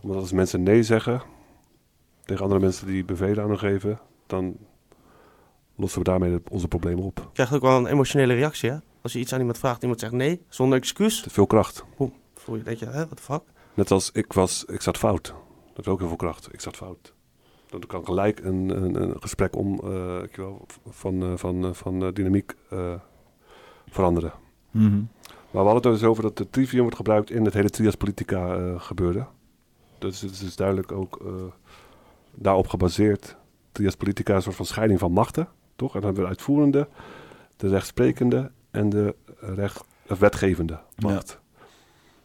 Want 0.01 0.19
als 0.19 0.31
mensen 0.31 0.63
nee 0.63 0.83
zeggen 0.83 1.21
tegen 2.25 2.43
andere 2.43 2.61
mensen 2.61 2.87
die 2.87 3.03
bevelen 3.05 3.43
aan 3.43 3.49
hun 3.49 3.59
geven, 3.59 3.99
dan 4.27 4.57
lossen 5.75 5.99
we 5.99 6.05
daarmee 6.05 6.39
onze 6.49 6.67
problemen 6.67 7.03
op. 7.03 7.17
Je 7.17 7.33
krijgt 7.33 7.53
ook 7.53 7.61
wel 7.61 7.77
een 7.77 7.87
emotionele 7.87 8.33
reactie, 8.33 8.69
hè? 8.69 8.77
Als 9.01 9.13
je 9.13 9.19
iets 9.19 9.33
aan 9.33 9.39
iemand 9.39 9.57
vraagt, 9.57 9.81
iemand 9.81 9.99
zegt 9.99 10.13
nee, 10.13 10.41
zonder 10.49 10.77
excuus. 10.77 11.21
Te 11.21 11.29
veel 11.29 11.47
kracht. 11.47 11.85
Boem, 11.97 12.13
voel 12.33 12.55
je, 12.55 12.63
denk 12.63 12.77
je, 12.77 12.85
hè, 12.85 13.07
wat 13.07 13.17
de 13.17 13.23
fuck? 13.23 13.41
Net 13.73 13.91
als 13.91 14.11
ik 14.11 14.33
was, 14.33 14.65
ik 14.65 14.81
zat 14.81 14.97
fout. 14.97 15.33
Dat 15.73 15.85
is 15.85 15.91
ook 15.91 15.99
heel 15.99 16.07
veel 16.07 16.17
kracht. 16.17 16.53
Ik 16.53 16.61
zat 16.61 16.75
fout. 16.75 17.13
Dan 17.69 17.79
kan 17.87 18.05
gelijk 18.05 18.39
een, 18.39 18.69
een, 18.83 19.01
een 19.01 19.21
gesprek 19.21 19.55
om, 19.55 19.79
eh, 19.83 20.17
wel, 20.35 20.65
van, 20.89 21.23
eh, 21.23 21.31
van, 21.35 21.65
eh, 21.65 21.73
van 21.73 22.03
eh, 22.03 22.13
dynamiek 22.13 22.55
eh, 22.69 22.93
veranderen. 23.89 24.33
Mhm. 24.71 25.01
Maar 25.51 25.63
we 25.63 25.69
hadden 25.69 25.91
het 25.91 25.99
dus 26.01 26.09
over 26.09 26.23
dat 26.23 26.37
de 26.37 26.49
trivium 26.49 26.81
wordt 26.81 26.95
gebruikt 26.95 27.31
in 27.31 27.45
het 27.45 27.53
hele 27.53 27.69
trias 27.69 27.95
politica 27.95 28.55
eh, 28.55 28.81
gebeuren. 28.81 29.27
Dus 29.99 30.21
het 30.21 30.31
is 30.31 30.39
dus 30.39 30.55
duidelijk 30.55 30.91
ook 30.91 31.19
eh, 31.25 31.31
daarop 32.31 32.67
gebaseerd. 32.67 33.35
Trias 33.71 33.95
politica 33.95 34.31
is 34.31 34.37
een 34.37 34.43
soort 34.43 34.55
van 34.55 34.65
scheiding 34.65 34.99
van 34.99 35.11
machten, 35.11 35.47
toch? 35.75 35.95
En 35.95 36.01
dan 36.01 36.03
hebben 36.03 36.23
we 36.23 36.29
de 36.29 36.35
uitvoerende, 36.35 36.87
de 37.57 37.67
rechtsprekende 37.67 38.51
en 38.71 38.89
de 38.89 39.15
recht, 39.39 39.83
of 40.07 40.19
wetgevende 40.19 40.79
macht. 40.97 41.39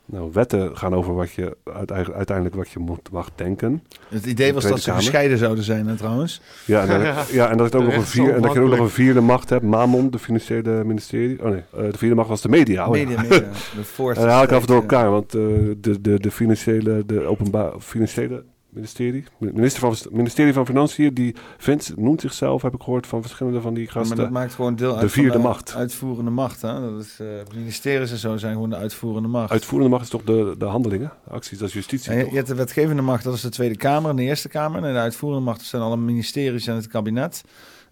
Nou, 0.06 0.30
wetten 0.32 0.76
gaan 0.76 0.94
over 0.94 1.14
wat 1.14 1.32
je 1.32 1.56
uite- 1.64 2.14
uiteindelijk 2.14 2.56
wat 2.56 2.70
je 2.70 2.78
moet, 2.78 3.10
mag 3.10 3.28
denken. 3.34 3.82
Het 4.08 4.26
idee 4.26 4.54
was 4.54 4.64
dat 4.68 4.80
ze 4.80 4.92
gescheiden 4.92 5.38
zouden 5.38 5.64
zijn, 5.64 5.86
hè, 5.86 5.96
trouwens. 5.96 6.40
Ja, 6.66 6.86
en 6.86 7.14
dat, 7.14 7.28
ja, 7.28 7.50
en 7.50 7.56
dat, 7.56 7.66
het 7.66 7.74
ook 7.74 7.84
nog 7.84 7.94
een 7.94 8.02
vier, 8.02 8.34
en 8.34 8.42
dat 8.42 8.52
je 8.52 8.60
ook 8.60 8.70
nog 8.70 8.78
een 8.78 8.88
vierde 8.88 9.20
macht 9.20 9.50
hebt. 9.50 9.64
Mamon, 9.64 10.10
de 10.10 10.18
financiële 10.18 10.84
ministerie. 10.84 11.42
Oh 11.42 11.50
nee, 11.50 11.62
eh, 11.76 11.90
de 11.90 11.98
vierde 11.98 12.14
macht 12.14 12.28
was 12.28 12.40
de 12.40 12.48
media. 12.48 12.88
Oh, 12.88 12.96
ja. 12.96 13.04
Media, 13.04 13.22
media. 13.22 13.38
De 13.96 14.08
En 14.08 14.14
dan 14.14 14.28
haal 14.28 14.42
ik 14.42 14.52
af 14.52 14.60
en 14.60 14.66
toe 14.66 14.76
estate, 14.76 14.94
elkaar, 14.94 15.10
want 15.10 15.34
eh, 15.34 15.40
de, 15.76 16.00
de, 16.00 16.20
de 16.20 16.30
financiële, 16.30 17.06
de 17.06 17.20
openbaar, 17.20 17.72
financiële 17.78 18.44
ministerie, 18.74 19.24
minister 19.38 19.80
van, 19.80 19.96
ministerie 20.12 20.52
van 20.52 20.66
Financiën, 20.66 21.14
die 21.14 21.34
vindt, 21.58 21.96
noemt 21.96 22.20
zichzelf, 22.20 22.62
heb 22.62 22.74
ik 22.74 22.82
gehoord 22.82 23.06
van 23.06 23.20
verschillende 23.22 23.60
van 23.60 23.74
die 23.74 23.84
Ja, 23.84 23.90
gasten, 23.90 24.16
maar 24.16 24.24
dat 24.24 24.34
maakt 24.34 24.54
gewoon 24.54 24.76
deel 24.76 24.92
uit 24.92 25.00
de 25.00 25.08
vierde 25.08 25.32
van 25.32 25.40
de 25.40 25.46
macht. 25.46 25.74
uitvoerende 25.74 26.30
macht. 26.30 26.62
Hè? 26.62 26.80
Dat 26.80 27.02
is, 27.02 27.16
eh, 27.20 27.26
ministeries 27.54 28.10
en 28.10 28.18
zo 28.18 28.36
zijn 28.36 28.52
gewoon 28.52 28.70
de 28.70 28.76
uitvoerende 28.76 29.28
macht. 29.28 29.50
Uitvoerende 29.50 29.90
macht 29.90 30.04
is 30.04 30.10
toch 30.10 30.22
de, 30.22 30.54
de 30.58 30.64
handelingen, 30.64 31.12
de 31.24 31.30
acties, 31.30 31.58
dat 31.58 31.68
is 31.68 31.74
justitie. 31.74 32.12
En 32.12 32.18
je, 32.18 32.36
hebt 32.36 32.48
de 32.48 32.54
wetgevende 32.54 33.02
macht, 33.02 33.24
dat 33.24 33.34
is 33.34 33.40
de 33.40 33.48
Tweede 33.48 33.76
Kamer 33.76 34.10
en 34.10 34.16
de 34.16 34.22
Eerste 34.22 34.48
Kamer. 34.48 34.84
En 34.84 34.92
de 34.92 34.98
uitvoerende 34.98 35.44
macht 35.44 35.58
dat 35.58 35.66
zijn 35.66 35.82
alle 35.82 35.96
ministeries 35.96 36.66
en 36.66 36.74
het 36.74 36.86
kabinet. 36.86 37.44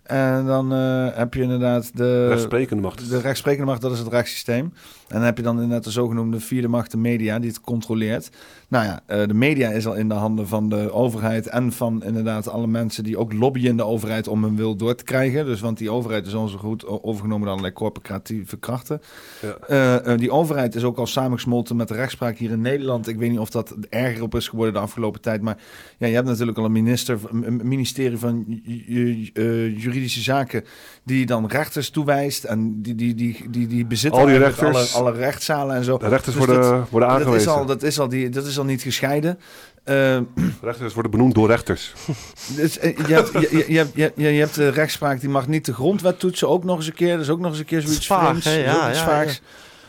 En 0.02 0.46
dan 0.46 0.72
eh, 0.72 1.06
heb 1.16 1.34
je 1.34 1.42
inderdaad 1.42 1.96
de... 1.96 2.28
Rechtsprekende 2.28 2.82
macht. 2.82 3.10
De 3.10 3.20
rechtsprekende 3.20 3.66
macht, 3.66 3.80
dat 3.80 3.92
is 3.92 3.98
het 3.98 4.08
rechtssysteem. 4.08 4.72
En 5.12 5.18
dan 5.18 5.26
heb 5.26 5.36
je 5.36 5.42
dan 5.42 5.54
inderdaad 5.54 5.84
de 5.84 5.90
zogenoemde 5.90 6.40
vierde 6.40 6.68
macht, 6.68 6.90
de 6.90 6.96
media, 6.96 7.38
die 7.38 7.48
het 7.50 7.60
controleert. 7.60 8.30
Nou 8.68 8.84
ja, 8.84 9.00
eh, 9.06 9.26
de 9.26 9.34
media 9.34 9.68
is 9.70 9.86
al 9.86 9.94
in 9.94 10.08
de 10.08 10.14
handen 10.14 10.48
van 10.48 10.68
de 10.68 10.92
overheid 10.92 11.46
en 11.46 11.72
van 11.72 12.04
inderdaad 12.04 12.48
alle 12.48 12.66
mensen 12.66 13.04
die 13.04 13.16
ook 13.18 13.32
lobbyen 13.32 13.70
in 13.70 13.76
de 13.76 13.84
overheid 13.84 14.28
om 14.28 14.42
hun 14.44 14.56
wil 14.56 14.76
door 14.76 14.94
te 14.94 15.04
krijgen. 15.04 15.44
Dus 15.44 15.60
want 15.60 15.78
die 15.78 15.90
overheid 15.90 16.26
is 16.26 16.34
al 16.34 16.48
zo 16.48 16.58
goed 16.58 16.86
overgenomen 16.86 17.40
door 17.40 17.50
allerlei 17.50 17.72
corporatieve 17.74 18.56
krachten. 18.56 19.00
Ja. 19.42 19.56
Eh, 19.68 20.12
eh, 20.12 20.18
die 20.18 20.30
overheid 20.30 20.74
is 20.74 20.84
ook 20.84 20.98
al 20.98 21.06
samengesmolten 21.06 21.76
met 21.76 21.88
de 21.88 21.94
rechtspraak 21.94 22.36
hier 22.36 22.50
in 22.50 22.60
Nederland. 22.60 23.08
Ik 23.08 23.16
weet 23.16 23.30
niet 23.30 23.38
of 23.38 23.50
dat 23.50 23.74
erger 23.90 24.22
op 24.22 24.34
is 24.34 24.48
geworden 24.48 24.74
de 24.74 24.80
afgelopen 24.80 25.20
tijd. 25.20 25.42
Maar 25.42 25.56
ja, 25.98 26.06
je 26.06 26.14
hebt 26.14 26.26
natuurlijk 26.26 26.58
al 26.58 26.64
een 26.64 26.72
minister, 26.72 27.18
een 27.30 27.60
ministerie 27.64 28.18
van 28.18 28.44
ju- 28.64 29.30
ju- 29.34 29.74
juridische 29.76 30.20
zaken. 30.20 30.64
die 31.04 31.26
dan 31.26 31.46
rechters 31.46 31.90
toewijst. 31.90 32.44
en 32.44 32.82
die, 32.82 32.94
die, 32.94 33.14
die, 33.14 33.36
die, 33.50 33.66
die 33.66 33.86
bezitten 33.86 34.20
Al 34.20 34.26
die 34.26 34.36
rechters- 34.36 34.94
alle, 34.94 35.01
alle 35.01 35.01
rechtszalen 35.10 35.76
en 35.76 35.84
zo. 35.84 35.98
De 35.98 36.08
rechters 36.08 36.36
Dus 36.36 36.44
worden- 36.46 36.62
dat- 36.62 36.88
worden 36.88 37.08
Dat 37.08 37.18
is, 37.18 37.24
aangewezen. 37.24 37.52
al, 37.52 37.66
dat, 37.66 37.82
is 37.82 37.98
al 37.98 38.08
die, 38.08 38.28
dat 38.28 38.46
is 38.46 38.58
al 38.58 38.64
niet 38.64 38.82
gescheiden. 38.82 39.38
Eh, 39.84 40.18
Rechters 40.62 40.94
worden 40.94 41.10
benoemd 41.12 41.34
door 41.34 41.48
rechters. 41.48 41.92
dus, 42.56 42.78
eh, 42.78 42.96
je, 43.06 43.14
hebt, 43.14 43.32
je, 43.32 43.40
je, 43.50 43.64
je, 43.68 43.78
hebt, 43.78 43.92
je, 44.16 44.32
je 44.32 44.40
hebt 44.40 44.54
de 44.54 44.68
rechtspraak 44.68 45.20
die 45.20 45.28
mag 45.28 45.48
niet 45.48 45.64
de 45.64 45.74
grondwet 45.74 46.18
toetsen, 46.18 46.48
ook 46.48 46.64
nog 46.64 46.76
eens 46.76 46.86
een 46.86 46.92
keer. 46.94 47.12
Dat 47.12 47.20
is 47.20 47.30
ook 47.30 47.40
nog 47.40 47.50
eens 47.50 47.58
een 47.58 47.64
keer 47.64 47.80
zoiets 47.80 48.06
Vaag, 48.06 48.26
vreemds. 48.26 48.44
hè? 48.44 48.56
Ja, 48.64 48.90
ja. 48.90 49.24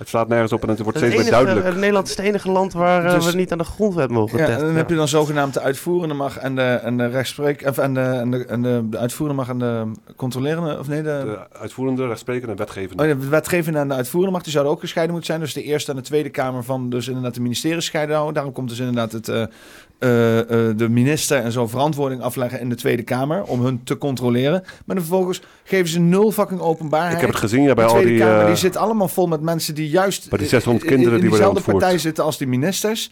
Het 0.03 0.11
slaat 0.11 0.27
nergens 0.27 0.51
op 0.51 0.63
en 0.63 0.69
het 0.69 0.79
wordt 0.79 0.99
Het 0.99 1.11
steeds 1.11 1.23
meer 1.23 1.31
duidelijk. 1.43 1.75
Nederland 1.75 2.07
is 2.07 2.15
het 2.15 2.25
enige 2.25 2.51
land 2.51 2.73
waar 2.73 3.05
eh, 3.05 3.13
Dus- 3.13 3.31
we 3.31 3.37
niet 3.37 3.51
aan 3.51 3.57
de 3.57 3.63
grondwet 3.63 4.09
mogen 4.09 4.37
Ja, 4.37 4.43
en 4.43 4.49
testen. 4.49 4.67
dan 4.67 4.75
heb 4.75 4.89
je 4.89 4.95
dan 4.95 5.07
zogenaamd 5.07 5.53
de 5.53 5.61
uitvoerende 5.61 6.13
macht 6.15 6.37
en 6.37 6.55
de, 6.55 6.61
en 6.61 6.97
de 6.97 7.07
rechtspreek... 7.07 7.67
Of, 7.67 7.77
en 7.77 7.93
de, 7.93 7.99
en 7.99 8.31
de, 8.31 8.45
en 8.45 8.61
de, 8.61 8.89
de 8.89 8.97
uitvoerende 8.97 9.37
macht 9.41 9.49
en 9.49 9.59
de 9.59 9.91
controlerende... 10.15 10.79
Of 10.79 10.87
nee, 10.87 11.01
de... 11.01 11.21
De 11.25 11.57
uitvoerende, 11.59 12.07
rechtsprekende 12.07 12.51
en 12.51 12.57
wetgevende. 12.57 13.03
Oh, 13.03 13.09
ja, 13.09 13.15
de 13.15 13.27
wetgevende 13.29 13.79
en 13.79 13.87
de 13.87 13.93
uitvoerende 13.93 14.31
macht 14.31 14.43
die 14.43 14.53
zouden 14.53 14.73
ook 14.73 14.79
gescheiden 14.79 15.13
moeten 15.15 15.33
zijn. 15.33 15.43
Dus 15.43 15.53
de 15.53 15.63
Eerste 15.63 15.91
en 15.91 15.97
de 15.97 16.03
Tweede 16.03 16.29
Kamer 16.29 16.63
van 16.63 16.89
dus 16.89 17.07
inderdaad 17.07 17.33
de 17.33 17.41
ministeries 17.41 17.85
scheiden 17.85 18.13
houden. 18.15 18.33
Daarom 18.35 18.53
komt 18.53 18.69
dus 18.69 18.79
inderdaad 18.79 19.11
het, 19.11 19.29
eh, 19.29 19.43
eh, 20.03 20.39
eh, 20.69 20.77
de 20.77 20.89
minister 20.89 21.37
en 21.37 21.51
zo 21.51 21.67
verantwoording 21.67 22.21
afleggen 22.21 22.59
in 22.59 22.69
de 22.69 22.75
Tweede 22.75 23.03
Kamer 23.03 23.43
om 23.43 23.61
hun 23.61 23.83
te 23.83 23.97
controleren. 23.97 24.61
Maar 24.85 24.95
dan 24.95 25.05
vervolgens 25.05 25.41
geven 25.63 25.87
ze 25.87 25.99
nul 25.99 26.31
fucking 26.31 26.59
openbaarheid. 26.59 27.13
Ik 27.13 27.19
heb 27.21 27.29
het 27.29 27.39
gezien, 27.39 27.63
ja, 27.63 27.73
bij 27.73 27.83
de 27.85 27.89
al 27.91 27.95
Tweede 27.97 28.11
die, 28.11 28.19
Kamer 28.19 28.39
eh, 28.41 28.47
die 28.47 28.55
zit 28.55 28.75
allemaal 28.77 29.07
vol 29.07 29.27
met 29.27 29.41
mensen 29.41 29.75
die 29.75 29.89
juist 29.89 30.29
Bij 30.29 30.37
die 30.39 30.47
600 30.47 30.85
in- 30.85 30.91
kinderen 30.91 31.15
in, 31.15 31.21
die 31.21 31.29
worden 31.29 31.47
diezelfde 31.53 31.79
partij 31.79 31.97
zitten 31.99 32.23
als 32.23 32.37
die 32.37 32.47
ministers. 32.47 33.11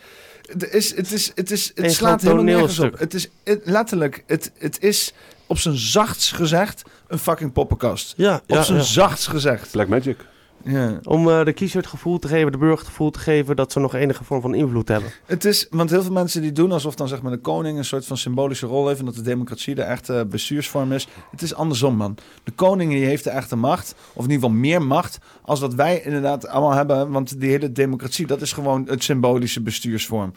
Het, 0.52 0.74
is, 0.74 0.95
het, 0.95 1.11
is, 1.11 1.32
het, 1.36 1.52
is, 1.52 1.72
het 1.76 1.94
slaat 1.94 2.22
helemaal 2.22 2.44
nergens 2.44 2.80
op. 2.80 3.00
Het 3.00 3.14
is 3.14 3.30
het- 3.44 3.61
letterlijk, 3.64 4.24
het, 4.28 4.52
het 4.58 4.84
is 4.84 5.14
op 5.48 5.58
zijn 5.58 5.78
zachtst 5.78 6.34
gezegd 6.34 6.82
een 7.08 7.20
fucking 7.20 7.52
poppenkast. 7.53 8.14
Ja, 8.18 8.36
op 8.36 8.42
ja, 8.56 8.64
zijn 8.64 8.78
ja. 8.78 8.84
zachtst 8.84 9.28
gezegd. 9.28 9.72
Black 9.72 9.88
Magic. 9.88 10.18
Ja. 10.64 11.00
Om 11.04 11.30
eh, 11.30 11.46
de 11.46 11.54
kiezer 11.54 11.78
het 11.78 11.90
gevoel 11.90 12.20
te 12.20 12.28
geven, 12.28 12.52
de 12.52 12.58
burger 12.58 12.78
het 12.78 12.88
gevoel 12.88 13.12
te 13.12 13.20
geven 13.20 13.56
dat 13.56 13.72
ze 13.72 13.80
nog 13.80 13.96
enige 13.96 14.24
vorm 14.24 14.42
van 14.42 14.56
invloed 14.56 14.88
hebben. 14.88 15.12
Het 15.26 15.46
is, 15.46 15.68
want 15.70 15.90
heel 15.90 16.02
veel 16.02 16.12
mensen 16.12 16.42
die 16.42 16.52
doen 16.52 16.72
alsof 16.72 16.96
dan 16.96 17.08
zeg 17.08 17.22
maar 17.22 17.32
de 17.32 17.38
koning 17.38 17.78
een 17.78 17.86
soort 17.86 18.06
van 18.06 18.18
symbolische 18.18 18.66
rol 18.66 18.88
heeft 18.88 19.00
en 19.00 19.06
dat 19.06 19.16
de 19.16 19.22
democratie 19.22 19.76
de 19.76 19.82
echte 19.82 20.28
bestuursvorm 20.30 20.92
is. 20.92 21.08
Het 21.32 21.42
is 21.42 21.54
andersom, 21.54 21.96
man. 21.96 22.18
De 22.44 22.52
koning 22.52 22.92
die 22.92 23.06
heeft 23.06 23.24
de 23.24 23.30
echte 23.30 23.56
macht, 23.56 23.96
of 24.14 24.26
in 24.26 24.32
ieder 24.32 24.44
geval 24.44 24.62
meer 24.62 24.82
macht, 24.82 25.18
als 25.42 25.60
dat 25.60 25.74
wij 25.74 26.02
inderdaad 26.02 26.48
allemaal 26.48 26.78
hebben. 26.78 27.12
Want 27.12 27.40
die 27.40 27.50
hele 27.50 27.72
democratie, 27.72 28.28
dat 28.28 28.42
is 28.42 28.54
gewoon 28.54 28.88
het 28.88 29.04
symbolische 29.04 29.62
bestuursvorm. 29.62 30.34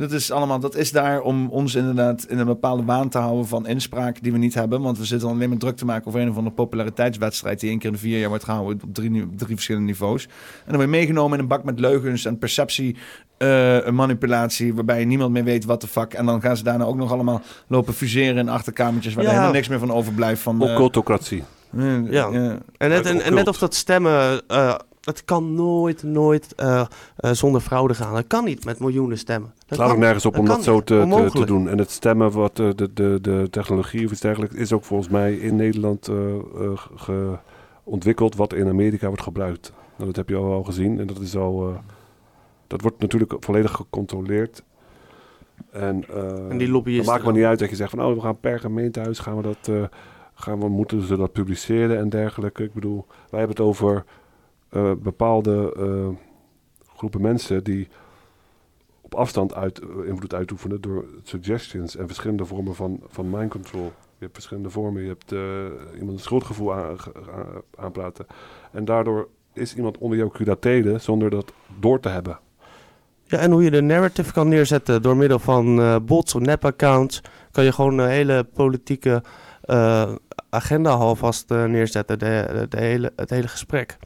Dat 0.00 0.12
is 0.12 0.30
allemaal, 0.30 0.60
dat 0.60 0.76
is 0.76 0.92
daar 0.92 1.20
om 1.20 1.48
ons 1.48 1.74
inderdaad 1.74 2.24
in 2.28 2.38
een 2.38 2.46
bepaalde 2.46 2.84
waan 2.84 3.08
te 3.08 3.18
houden 3.18 3.46
van 3.46 3.66
inspraak 3.66 4.22
die 4.22 4.32
we 4.32 4.38
niet 4.38 4.54
hebben. 4.54 4.80
Want 4.82 4.98
we 4.98 5.04
zitten 5.04 5.28
alleen 5.28 5.48
maar 5.48 5.58
druk 5.58 5.76
te 5.76 5.84
maken 5.84 6.06
over 6.06 6.20
een 6.20 6.28
of 6.30 6.36
andere 6.36 6.54
populariteitswedstrijd 6.54 7.60
die 7.60 7.70
één 7.70 7.78
keer 7.78 7.86
in 7.88 7.94
de 7.94 8.00
vier 8.00 8.18
jaar 8.18 8.28
wordt 8.28 8.44
gehouden 8.44 8.80
op 8.84 8.94
drie, 8.94 9.10
drie 9.36 9.54
verschillende 9.54 9.86
niveaus. 9.86 10.24
En 10.24 10.30
dan 10.66 10.74
word 10.74 10.84
je 10.90 10.96
meegenomen 10.96 11.34
in 11.34 11.42
een 11.42 11.48
bak 11.48 11.64
met 11.64 11.80
leugens 11.80 12.24
en 12.24 12.38
perceptie, 12.38 12.96
eh, 13.36 13.88
manipulatie, 13.88 14.74
waarbij 14.74 15.04
niemand 15.04 15.32
meer 15.32 15.44
weet 15.44 15.64
wat 15.64 15.80
de 15.80 15.86
fuck. 15.86 16.12
En 16.14 16.26
dan 16.26 16.40
gaan 16.40 16.56
ze 16.56 16.62
daarna 16.64 16.84
ook 16.84 16.96
nog 16.96 17.12
allemaal 17.12 17.42
lopen 17.66 17.94
fuseren 17.94 18.36
in 18.38 18.48
achterkamertjes 18.48 19.14
waar 19.14 19.24
er 19.24 19.30
helemaal 19.30 19.52
niks 19.52 19.68
meer 19.68 19.78
van 19.78 19.92
overblijft. 19.92 20.42
Van, 20.42 20.62
eh, 20.62 20.70
Occultocratie. 20.70 21.42
eh, 21.76 22.10
Ja. 22.10 22.28
ja. 22.32 22.58
En 22.76 22.88
net, 22.88 23.06
en, 23.06 23.20
en 23.22 23.34
net 23.34 23.48
of 23.48 23.58
dat 23.58 23.74
stemmen, 23.74 24.42
eh, 24.48 24.74
het 25.00 25.24
kan 25.24 25.54
nooit, 25.54 26.02
nooit 26.02 26.54
eh, 26.54 26.80
eh, 27.16 27.30
zonder 27.30 27.60
fraude 27.60 27.94
gaan. 27.94 28.14
Dat 28.14 28.26
kan 28.26 28.44
niet 28.44 28.64
met 28.64 28.80
miljoenen 28.80 29.18
stemmen. 29.18 29.50
Dat 29.56 29.64
Het 29.68 29.78
slaat 29.78 29.90
ook 29.90 29.98
nergens 29.98 30.26
op 30.26 30.38
om 30.38 30.46
dat 30.46 30.62
zo 30.64 30.80
te, 30.80 31.28
te, 31.34 31.44
doen. 31.46 31.68
En 31.68 31.78
het 31.78 31.90
stemmen, 31.90 32.30
wat 32.30 32.58
eh, 32.58 32.68
de, 32.76 32.92
de, 32.92 33.18
de 33.22 33.46
technologie 33.50 34.04
of 34.04 34.12
iets 34.12 34.20
dergelijks, 34.20 34.54
is 34.54 34.72
ook 34.72 34.84
volgens 34.84 35.08
mij 35.08 35.34
in 35.34 35.56
Nederland 35.56 36.08
ge- 36.96 37.38
ontwikkeld, 37.84 38.36
wat 38.36 38.52
in 38.52 38.68
Amerika 38.68 39.06
wordt 39.06 39.22
gebruikt. 39.22 39.72
Nou, 39.96 40.06
dat 40.06 40.16
heb 40.16 40.28
je 40.28 40.36
al 40.36 40.48
wel 40.48 40.64
gezien 40.64 40.98
en 41.00 41.06
dat 41.06 41.20
is 41.20 41.36
al. 41.36 41.74
dat 42.66 42.80
wordt 42.80 43.00
natuurlijk 43.00 43.34
volledig 43.40 43.72
gecontroleerd. 43.72 44.62
En, 45.70 46.04
En 46.48 46.58
die 46.58 46.68
lobbyisten 46.68 47.12
maakt 47.12 47.24
dan? 47.24 47.34
niet 47.34 47.44
uit 47.44 47.58
dat 47.58 47.70
je 47.70 47.76
zegt 47.76 47.90
van 47.90 48.04
oh, 48.04 48.14
we 48.14 48.20
gaan 48.20 48.40
per 48.40 48.60
gemeentehuis 48.60 49.18
gaan 49.18 49.36
we 49.36 49.42
dat, 49.42 49.90
gaan 50.34 50.60
we, 50.60 50.68
moeten 50.68 51.02
ze 51.02 51.16
dat 51.16 51.32
publiceren 51.32 51.98
en 51.98 52.08
dergelijke. 52.08 52.62
Ik 52.64 52.72
bedoel, 52.72 53.06
wij 53.30 53.38
hebben 53.38 53.56
het 53.56 53.66
over 53.66 54.04
eh, 54.70 54.92
bepaalde 54.98 55.74
eh, 55.76 56.08
groepen 56.96 57.20
mensen 57.20 57.64
die 57.64 57.88
op 59.00 59.14
afstand 59.14 59.54
uit, 59.54 59.78
eh, 59.78 59.88
invloed 60.06 60.34
uitoefenen 60.34 60.80
door 60.80 61.04
suggestions 61.22 61.96
en 61.96 62.06
verschillende 62.06 62.44
vormen 62.44 62.74
van, 62.74 63.00
van 63.06 63.30
mind 63.30 63.50
control. 63.50 63.92
Je 64.18 64.26
hebt 64.26 64.34
verschillende 64.34 64.70
vormen. 64.70 65.02
Je 65.02 65.08
hebt 65.08 65.32
iemand 65.94 66.12
een 66.12 66.24
schuldgevoel 66.24 66.74
aan, 66.74 66.96
aanpraten. 67.76 68.26
En 68.72 68.84
daardoor 68.84 69.28
is 69.52 69.74
iemand 69.74 69.98
onder 69.98 70.18
jouw 70.18 70.28
curatele 70.28 70.98
zonder 70.98 71.30
dat 71.30 71.52
door 71.78 72.00
te 72.00 72.08
hebben. 72.08 72.38
Ja, 73.24 73.38
en 73.38 73.50
hoe 73.50 73.62
je 73.62 73.70
de 73.70 73.80
narrative 73.80 74.32
kan 74.32 74.48
neerzetten 74.48 75.02
door 75.02 75.16
middel 75.16 75.38
van 75.38 76.00
bots 76.06 76.34
of 76.34 76.40
nep-accounts, 76.40 77.22
kan 77.50 77.64
je 77.64 77.72
gewoon 77.72 77.98
een 77.98 78.08
hele 78.08 78.44
politieke 78.44 79.22
agenda 80.50 80.90
alvast 80.90 81.48
neerzetten, 81.48 82.18
de, 82.18 82.66
de 82.68 82.80
hele, 82.80 83.12
het 83.16 83.30
hele 83.30 83.48
gesprek 83.48 83.98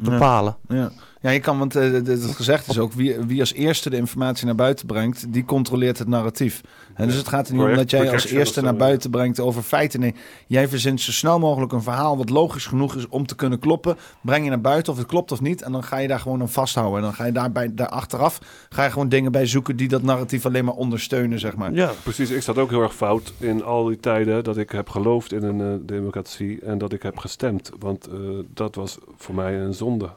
bepalen. 0.00 0.54
Ja, 0.68 0.76
ja. 0.76 0.90
Ja 1.20 1.30
je 1.30 1.40
kan, 1.40 1.58
want 1.58 1.76
eh, 1.76 1.90
het 1.90 2.06
het 2.06 2.24
gezegd 2.24 2.68
is 2.68 2.78
ook, 2.78 2.92
wie, 2.92 3.16
wie 3.18 3.40
als 3.40 3.52
eerste 3.52 3.90
de 3.90 3.96
informatie 3.96 4.46
naar 4.46 4.54
buiten 4.54 4.86
brengt, 4.86 5.32
die 5.32 5.44
controleert 5.44 5.98
het 5.98 6.08
narratief. 6.08 6.60
En 6.94 7.06
dus 7.06 7.16
het 7.16 7.28
gaat 7.28 7.48
er 7.48 7.54
niet 7.54 7.62
om 7.62 7.74
dat 7.74 7.90
jij 7.90 8.12
als 8.12 8.26
eerste 8.26 8.62
naar 8.62 8.76
buiten 8.76 9.10
brengt 9.10 9.40
over 9.40 9.62
feiten. 9.62 10.00
Nee, 10.00 10.14
jij 10.46 10.68
verzint 10.68 11.00
zo 11.00 11.12
snel 11.12 11.38
mogelijk 11.38 11.72
een 11.72 11.82
verhaal 11.82 12.16
wat 12.16 12.30
logisch 12.30 12.66
genoeg 12.66 12.96
is 12.96 13.08
om 13.08 13.26
te 13.26 13.36
kunnen 13.36 13.58
kloppen. 13.58 13.96
Breng 14.22 14.44
je 14.44 14.50
naar 14.50 14.60
buiten 14.60 14.92
of 14.92 14.98
het 14.98 15.06
klopt 15.06 15.32
of 15.32 15.40
niet. 15.40 15.62
En 15.62 15.72
dan 15.72 15.82
ga 15.82 15.96
je 15.96 16.08
daar 16.08 16.20
gewoon 16.20 16.40
aan 16.40 16.48
vasthouden. 16.48 16.96
En 16.96 17.02
dan 17.02 17.14
ga 17.14 17.24
je 17.24 17.32
daarbij, 17.32 17.74
daar 17.74 17.88
achteraf 17.88 18.40
ga 18.68 18.84
je 18.84 18.90
gewoon 18.90 19.08
dingen 19.08 19.32
bij 19.32 19.46
zoeken 19.46 19.76
die 19.76 19.88
dat 19.88 20.02
narratief 20.02 20.46
alleen 20.46 20.64
maar 20.64 20.74
ondersteunen, 20.74 21.38
zeg 21.38 21.56
maar. 21.56 21.72
Ja, 21.72 21.92
precies. 22.02 22.30
Ik 22.30 22.42
zat 22.42 22.58
ook 22.58 22.70
heel 22.70 22.82
erg 22.82 22.94
fout 22.94 23.32
in 23.38 23.64
al 23.64 23.84
die 23.84 24.00
tijden 24.00 24.44
dat 24.44 24.56
ik 24.56 24.70
heb 24.70 24.88
geloofd 24.88 25.32
in 25.32 25.42
een 25.42 25.60
eh, 25.60 25.86
democratie 25.86 26.60
en 26.60 26.78
dat 26.78 26.92
ik 26.92 27.02
heb 27.02 27.18
gestemd. 27.18 27.70
Want 27.78 28.06
eh, 28.06 28.18
dat 28.54 28.74
was 28.74 28.98
voor 29.16 29.34
mij 29.34 29.60
een 29.60 29.74
zonde. 29.74 30.10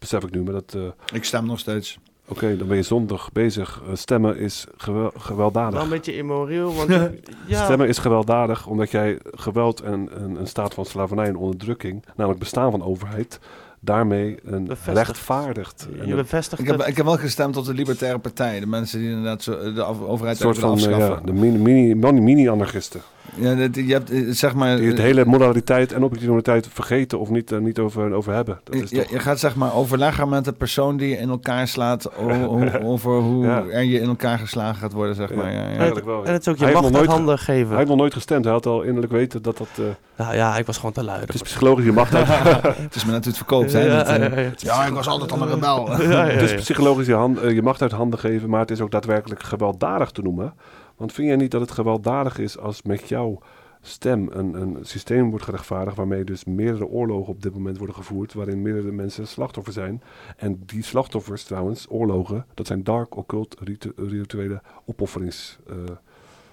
Besef 0.00 0.22
ik 0.24 0.30
nu, 0.30 0.42
maar 0.42 0.52
dat... 0.52 0.74
eh, 0.76 1.14
Ik 1.16 1.24
stem 1.24 1.46
nog 1.46 1.58
steeds. 1.58 1.98
Oké, 2.28 2.56
dan 2.56 2.66
ben 2.68 2.76
je 2.76 2.82
zondig 2.82 3.32
bezig. 3.32 3.82
Eh, 3.88 3.94
stemmen 3.94 4.36
is 4.38 4.66
gewel- 4.76 5.12
gewelddadig. 5.16 5.72
Wel 5.74 5.82
een 5.82 5.88
beetje 5.88 6.16
immoreel, 6.16 6.74
want 6.74 6.88
ja, 7.46 7.64
Stemmen 7.64 7.88
is 7.88 7.98
gewelddadig 7.98 8.66
omdat 8.66 8.90
jij 8.90 9.18
geweld 9.24 9.80
en 9.80 10.08
een, 10.22 10.36
een 10.40 10.46
staat 10.46 10.74
van 10.74 10.84
slavernij 10.84 11.26
en 11.26 11.36
onderdrukking, 11.36 12.04
namelijk 12.16 12.40
bestaan 12.40 12.70
van 12.70 12.82
overheid, 12.82 13.38
daarmee 13.80 14.38
een 14.44 14.64
Bevestigt. 14.64 14.96
rechtvaardigt. 15.06 15.88
Je 16.04 16.14
bevestigt 16.14 16.60
Ik 16.62 16.66
heb, 16.68 16.82
ik 16.86 16.96
heb 16.96 17.06
wel 17.06 17.16
gestemd 17.16 17.56
op 17.56 17.64
de 17.64 17.74
Libertaire 17.74 18.18
Partij. 18.18 18.60
De 18.60 18.66
mensen 18.66 18.98
die 18.98 19.08
inderdaad 19.08 19.42
zo, 19.42 19.72
de 19.72 19.82
af- 19.82 20.00
een 20.00 20.06
overheid 20.06 20.36
soort 20.36 20.58
van 20.58 20.78
eh, 20.78 20.98
ja, 20.98 21.20
de 21.24 21.32
mini- 21.32 21.58
mini- 21.58 21.94
mini- 21.94 22.20
mini-anarchisten. 22.20 23.00
Ja, 23.34 23.54
dat- 23.54 23.74
je 23.74 23.92
hebt 23.92 24.10
eh, 24.10 24.22
zeg 24.30 24.54
maar. 24.54 24.76
Die 24.76 24.94
de 24.94 25.02
hele 25.02 25.24
moraliteit 25.24 25.92
en 25.92 26.02
objectiviteit 26.02 26.68
vergeten 26.72 27.18
of 27.18 27.28
niet, 27.30 27.52
eh, 27.52 27.58
niet 27.58 27.78
over, 27.78 28.12
over 28.12 28.32
hebben. 28.34 28.60
Dat 28.64 28.74
is 28.74 28.90
je, 28.90 28.96
toch... 29.02 29.10
je 29.10 29.18
gaat 29.18 29.38
zeg 29.38 29.54
maar 29.56 29.74
overleggen 29.74 30.28
met 30.28 30.44
de 30.44 30.52
persoon 30.52 30.96
die 30.96 31.08
je 31.08 31.16
in 31.16 31.28
elkaar 31.28 31.68
slaat 31.68 32.10
over 32.82 33.12
hoe 33.18 33.44
Ja. 33.46 33.64
er 33.70 33.82
je 33.84 34.00
in 34.00 34.08
elkaar 34.08 34.38
geslagen 34.38 34.74
gaat 34.80 34.92
worden, 34.92 35.14
zeg 35.14 35.34
maar. 35.34 35.52
Ja, 35.52 35.60
ja. 35.60 35.76
Eigenlijk 35.76 36.06
wel. 36.06 36.24
en 36.24 36.32
het 36.32 36.40
is 36.40 36.48
ook 36.48 36.56
je 36.58 36.64
Hij 36.64 36.72
macht 36.72 36.90
nooit- 36.90 37.10
handen 37.10 37.38
geven. 37.38 37.68
Hij 37.68 37.76
heeft 37.76 37.88
nog 37.88 37.98
nooit 37.98 38.12
gestemd. 38.12 38.44
Hij 38.44 38.52
had 38.54 38.66
al 38.66 38.82
innerlijk 38.82 39.12
weten 39.12 39.42
dat 39.42 39.56
dat... 39.58 39.68
eh, 39.78 39.84
Nou 40.16 40.34
ja, 40.34 40.56
ik 40.56 40.66
was 40.66 40.76
gewoon 40.76 40.92
te 40.92 41.04
lui. 41.04 41.20
het 41.20 41.34
is 41.34 41.42
psychologisch 41.42 41.84
je 41.84 41.92
macht 41.92 42.14
uit... 42.14 42.26
Het 42.90 42.94
is 42.94 43.04
hoe 43.04 43.12
het 43.24 43.36
verkoopt, 43.36 43.72
hè? 43.72 43.80
Ja, 43.84 43.96
dat, 43.96 44.08
eh, 44.08 44.18
ja, 44.34 44.40
ja. 44.40 44.50
ja, 44.56 44.84
ik 44.86 44.92
was 44.92 45.06
altijd 45.06 45.32
al 45.32 45.42
een 45.42 45.48
rebel. 45.48 45.90
Ja, 46.02 46.02
ja, 46.10 46.24
Het 46.26 46.42
is 46.42 46.54
psychologisch 46.54 47.06
je, 47.06 47.14
hand, 47.14 47.40
eh, 47.40 47.54
je 47.54 47.62
macht 47.62 47.82
uit 47.82 47.92
handen 47.92 48.18
geven, 48.18 48.48
maar 48.50 48.60
het 48.60 48.70
is 48.70 48.80
ook 48.80 48.90
daadwerkelijk 48.90 49.42
gewelddadig 49.42 50.10
te 50.10 50.22
noemen. 50.22 50.52
Want 51.00 51.12
vind 51.12 51.28
jij 51.28 51.36
niet 51.36 51.50
dat 51.50 51.60
het 51.60 51.70
gewelddadig 51.70 52.38
is 52.38 52.58
als 52.58 52.82
met 52.82 53.08
jouw 53.08 53.38
stem 53.80 54.28
een, 54.32 54.54
een 54.54 54.78
systeem 54.80 55.30
wordt 55.30 55.44
gerechtvaardigd 55.44 55.96
waarmee 55.96 56.24
dus 56.24 56.44
meerdere 56.44 56.86
oorlogen 56.86 57.32
op 57.32 57.42
dit 57.42 57.52
moment 57.52 57.78
worden 57.78 57.96
gevoerd, 57.96 58.32
waarin 58.32 58.62
meerdere 58.62 58.92
mensen 58.92 59.26
slachtoffer 59.26 59.72
zijn. 59.72 60.02
En 60.36 60.62
die 60.66 60.82
slachtoffers 60.82 61.44
trouwens, 61.44 61.86
oorlogen, 61.88 62.46
dat 62.54 62.66
zijn 62.66 62.84
dark, 62.84 63.16
occult, 63.16 63.56
ritu- 63.60 63.92
rituele 63.96 64.62
opofferings... 64.84 65.58
eh, 65.68 65.76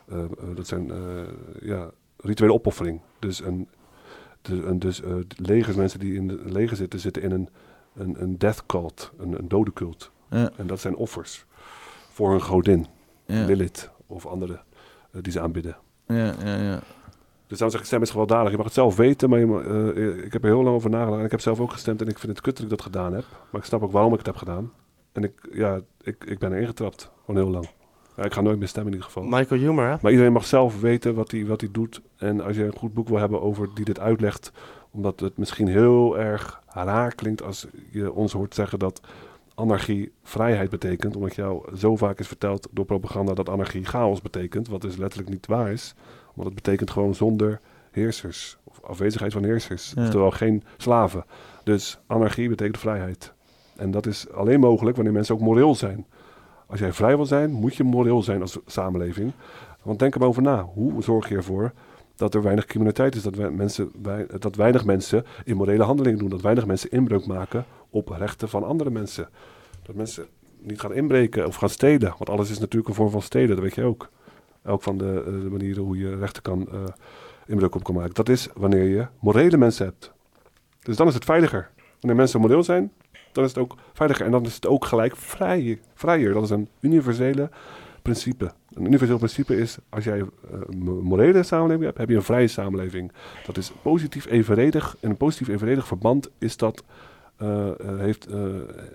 eh, 0.07 0.23
eh, 0.23 0.55
dat 0.55 0.67
zijn 0.67 0.91
ja, 1.61 1.89
rituele 2.17 2.53
opoffering. 2.53 3.01
Dus, 3.19 3.45
een, 3.45 3.67
de, 4.41 4.63
een, 4.63 4.79
dus 4.79 5.01
legers, 5.27 5.75
mensen 5.75 5.99
die 5.99 6.13
in 6.13 6.29
het 6.29 6.51
leger 6.51 6.77
zitten, 6.77 6.99
zitten 6.99 7.21
in 7.21 7.31
een, 7.31 7.49
een, 7.95 8.21
een 8.21 8.37
death 8.37 8.65
cult, 8.65 9.11
een, 9.17 9.39
een 9.39 9.47
dodencult. 9.47 10.11
Ja. 10.29 10.51
En 10.57 10.67
dat 10.67 10.79
zijn 10.79 10.95
offers 10.95 11.45
voor 12.09 12.33
een 12.33 12.41
godin, 12.41 12.85
Ja. 13.25 13.45
Lilith 13.45 13.95
of 14.07 14.25
andere 14.25 14.59
eh, 15.11 15.21
die 15.21 15.31
ze 15.31 15.39
aanbidden. 15.39 15.77
Ja, 16.07 16.33
ja, 16.45 16.55
ja. 16.55 16.79
Dus 17.47 17.57
daarom 17.57 17.69
zeg 17.71 17.79
ik, 17.79 17.85
stem 17.85 18.01
is 18.01 18.09
gewelddadig. 18.09 18.51
Je 18.51 18.55
mag 18.57 18.65
het 18.65 18.75
zelf 18.75 18.95
weten, 18.95 19.29
maar 19.29 19.39
je 19.39 19.45
mag- 19.45 19.65
eh, 19.65 20.25
ik 20.25 20.33
heb 20.33 20.43
er 20.43 20.49
heel 20.49 20.63
lang 20.63 20.75
over 20.75 20.89
nagedacht. 20.89 21.19
En 21.19 21.25
ik 21.25 21.31
heb 21.31 21.39
zelf 21.41 21.59
ook 21.59 21.71
gestemd 21.71 22.01
en 22.01 22.07
ik 22.07 22.19
vind 22.19 22.31
het 22.31 22.41
kut 22.41 22.55
dat 22.55 22.63
ik 22.63 22.69
dat 22.69 22.81
gedaan 22.81 23.13
heb. 23.13 23.25
Maar 23.51 23.61
ik 23.61 23.67
snap 23.67 23.83
ook 23.83 23.91
waarom 23.91 24.11
ik 24.11 24.17
het 24.17 24.27
heb 24.27 24.35
gedaan. 24.35 24.71
En 25.11 25.23
ik, 25.23 25.33
ja, 25.51 25.79
ik, 26.01 26.23
ik 26.25 26.39
ben 26.39 26.53
erin 26.53 26.67
getrapt. 26.67 27.11
Gewoon 27.25 27.41
heel 27.43 27.51
lang. 27.53 27.69
Ja, 28.15 28.23
ik 28.23 28.33
ga 28.33 28.41
nooit 28.41 28.59
meer 28.59 28.67
stemmen 28.67 28.91
in 28.93 28.97
ieder 28.99 29.13
geval. 29.13 29.29
Michael 29.29 29.61
Humer, 29.61 29.89
hè? 29.89 29.95
Maar 30.01 30.11
iedereen 30.11 30.33
mag 30.33 30.45
zelf 30.45 30.79
weten 30.81 31.15
wat 31.15 31.31
hij 31.31 31.45
wat 31.45 31.61
hij 31.61 31.69
doet. 31.71 32.01
En 32.17 32.41
als 32.41 32.55
je 32.55 32.63
een 32.63 32.75
goed 32.77 32.93
boek 32.93 33.07
wil 33.07 33.17
hebben 33.17 33.41
over 33.41 33.69
die 33.73 33.85
dit 33.85 33.99
uitlegt, 33.99 34.51
omdat 34.91 35.19
het 35.19 35.37
misschien 35.37 35.67
heel 35.67 36.17
erg 36.17 36.61
raar 36.67 37.15
klinkt 37.15 37.43
als 37.43 37.67
je 37.91 38.11
ons 38.13 38.33
hoort 38.33 38.55
zeggen 38.55 38.79
dat 38.79 39.01
anarchie 39.59 40.11
vrijheid 40.23 40.69
betekent, 40.69 41.15
omdat 41.15 41.35
jou 41.35 41.75
zo 41.77 41.95
vaak 41.95 42.19
is 42.19 42.27
verteld 42.27 42.67
door 42.71 42.85
propaganda 42.85 43.33
dat 43.33 43.49
anarchie 43.49 43.85
chaos 43.85 44.21
betekent, 44.21 44.67
wat 44.67 44.81
dus 44.81 44.95
letterlijk 44.95 45.29
niet 45.31 45.45
waar 45.47 45.71
is. 45.71 45.95
Want 46.33 46.45
het 46.47 46.55
betekent 46.55 46.91
gewoon 46.91 47.15
zonder 47.15 47.59
heersers, 47.91 48.57
of 48.63 48.79
afwezigheid 48.83 49.33
van 49.33 49.43
heersers, 49.43 49.91
Ja. 49.95 50.09
terwijl 50.09 50.31
geen 50.31 50.63
slaven. 50.77 51.25
Dus 51.63 51.99
anarchie 52.07 52.49
betekent 52.49 52.77
vrijheid. 52.77 53.33
En 53.75 53.91
dat 53.91 54.05
is 54.05 54.29
alleen 54.31 54.59
mogelijk 54.59 54.95
wanneer 54.95 55.13
mensen 55.13 55.35
ook 55.35 55.41
moreel 55.41 55.75
zijn. 55.75 56.05
Als 56.67 56.79
jij 56.79 56.93
vrij 56.93 57.15
wil 57.15 57.25
zijn, 57.25 57.51
moet 57.51 57.75
je 57.75 57.83
moreel 57.83 58.23
zijn 58.23 58.41
als 58.41 58.59
samenleving. 58.65 59.31
Want 59.81 59.99
denk 59.99 60.13
er 60.13 60.19
maar 60.19 60.29
over 60.29 60.41
na. 60.41 60.63
Hoe 60.63 61.03
zorg 61.03 61.29
je 61.29 61.35
ervoor 61.35 61.71
dat 62.15 62.33
er 62.33 62.41
weinig 62.41 62.65
criminaliteit 62.65 63.15
is? 63.15 63.21
Dat, 63.23 63.35
wij, 63.35 63.49
mensen, 63.49 63.91
wij, 64.01 64.25
dat 64.39 64.55
weinig 64.55 64.85
mensen 64.85 65.25
immorele 65.43 65.83
handelingen 65.83 66.19
doen. 66.19 66.29
Dat 66.29 66.41
weinig 66.41 66.65
mensen 66.65 66.91
inbreuk 66.91 67.25
maken 67.25 67.65
op 67.89 68.09
rechten 68.09 68.49
van 68.49 68.63
andere 68.63 68.89
mensen. 68.89 69.29
Dat 69.81 69.95
mensen 69.95 70.25
niet 70.59 70.79
gaan 70.79 70.93
inbreken 70.93 71.47
of 71.47 71.55
gaan 71.55 71.69
stelen. 71.69 72.09
Want 72.17 72.29
alles 72.29 72.49
is 72.49 72.59
natuurlijk 72.59 72.89
een 72.89 72.95
vorm 72.95 73.09
van 73.09 73.21
stelen, 73.21 73.49
dat 73.49 73.59
weet 73.59 73.75
je 73.75 73.83
ook. 73.83 74.09
Elk 74.63 74.81
van 74.83 74.97
de, 74.97 75.23
eh, 75.25 75.51
manieren 75.51 75.83
hoe 75.83 75.97
je 75.97 76.15
rechten 76.15 76.41
kan 76.41 76.67
eh, 76.71 76.83
inbreuk 77.45 77.75
op 77.75 77.83
kan 77.83 77.95
maken. 77.95 78.13
Dat 78.13 78.29
is 78.29 78.49
wanneer 78.55 78.83
je 78.83 79.07
morele 79.19 79.57
mensen 79.57 79.85
hebt. 79.85 80.11
Dus 80.81 80.95
dan 80.95 81.07
is 81.07 81.13
het 81.13 81.25
veiliger. 81.25 81.69
Wanneer 81.99 82.19
mensen 82.19 82.39
moreel 82.39 82.63
zijn, 82.63 82.91
dan 83.31 83.43
is 83.43 83.49
het 83.49 83.59
ook 83.59 83.75
veiliger. 83.93 84.25
En 84.25 84.31
dan 84.31 84.45
is 84.45 84.55
het 84.55 84.67
ook 84.67 84.85
gelijk 84.85 85.15
vrij, 85.15 85.79
vrijer. 85.93 86.33
Dat 86.33 86.43
is 86.43 86.49
een 86.49 86.69
universele 86.79 87.49
principe. 88.01 88.51
Een 88.73 88.85
universeel 88.85 89.17
principe 89.17 89.57
is, 89.57 89.77
als 89.89 90.03
jij 90.03 90.19
eh, 90.19 90.25
een 90.67 90.83
morele 90.83 91.43
samenleving 91.43 91.85
hebt, 91.85 91.97
heb 91.97 92.09
je 92.09 92.15
een 92.15 92.23
vrije 92.23 92.47
samenleving. 92.47 93.11
Dat 93.45 93.57
is 93.57 93.71
positief 93.81 94.25
evenredig. 94.25 94.97
In 94.99 95.09
een 95.09 95.17
positief 95.17 95.47
evenredig 95.47 95.87
verband 95.87 96.29
is 96.37 96.57
dat, 96.57 96.79
eh, 96.79 96.85
eh, 96.85 97.16
heeft, 97.97 98.25
eh, 98.27 98.39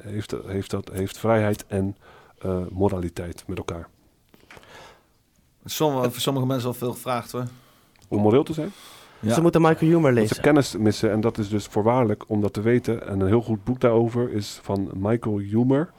heeft, 0.02 0.34
heeft, 0.46 0.70
dat, 0.70 0.90
heeft 0.92 1.18
vrijheid 1.18 1.64
en 1.66 1.96
eh, 2.38 2.56
moraliteit 2.70 3.44
met 3.46 3.58
elkaar. 3.58 3.88
Sommige, 5.64 6.10
voor 6.10 6.20
sommige 6.20 6.46
mensen 6.46 6.68
al 6.68 6.74
veel 6.74 6.92
gevraagd 6.92 7.32
hoor. 7.32 7.44
Om 8.08 8.20
moreel 8.20 8.42
te 8.44 8.52
zijn? 8.52 8.72
Ja. 9.20 9.34
Ze 9.34 9.40
moeten 9.42 9.60
Michael 9.60 9.90
Humer 9.90 10.10
Dat 10.10 10.20
lezen. 10.20 10.36
ze 10.36 10.42
kennis 10.42 10.76
missen 10.76 11.10
en 11.10 11.20
dat 11.20 11.38
is 11.38 11.48
dus 11.48 11.66
voorwaardelijk 11.66 12.24
om 12.26 12.40
dat 12.40 12.52
te 12.52 12.60
weten. 12.60 13.06
En 13.06 13.20
een 13.20 13.26
heel 13.26 13.42
goed 13.42 13.64
boek 13.64 13.80
daarover 13.80 14.32
is 14.32 14.58
van 14.62 14.90
Michael 14.94 15.38
Humer. 15.38 15.90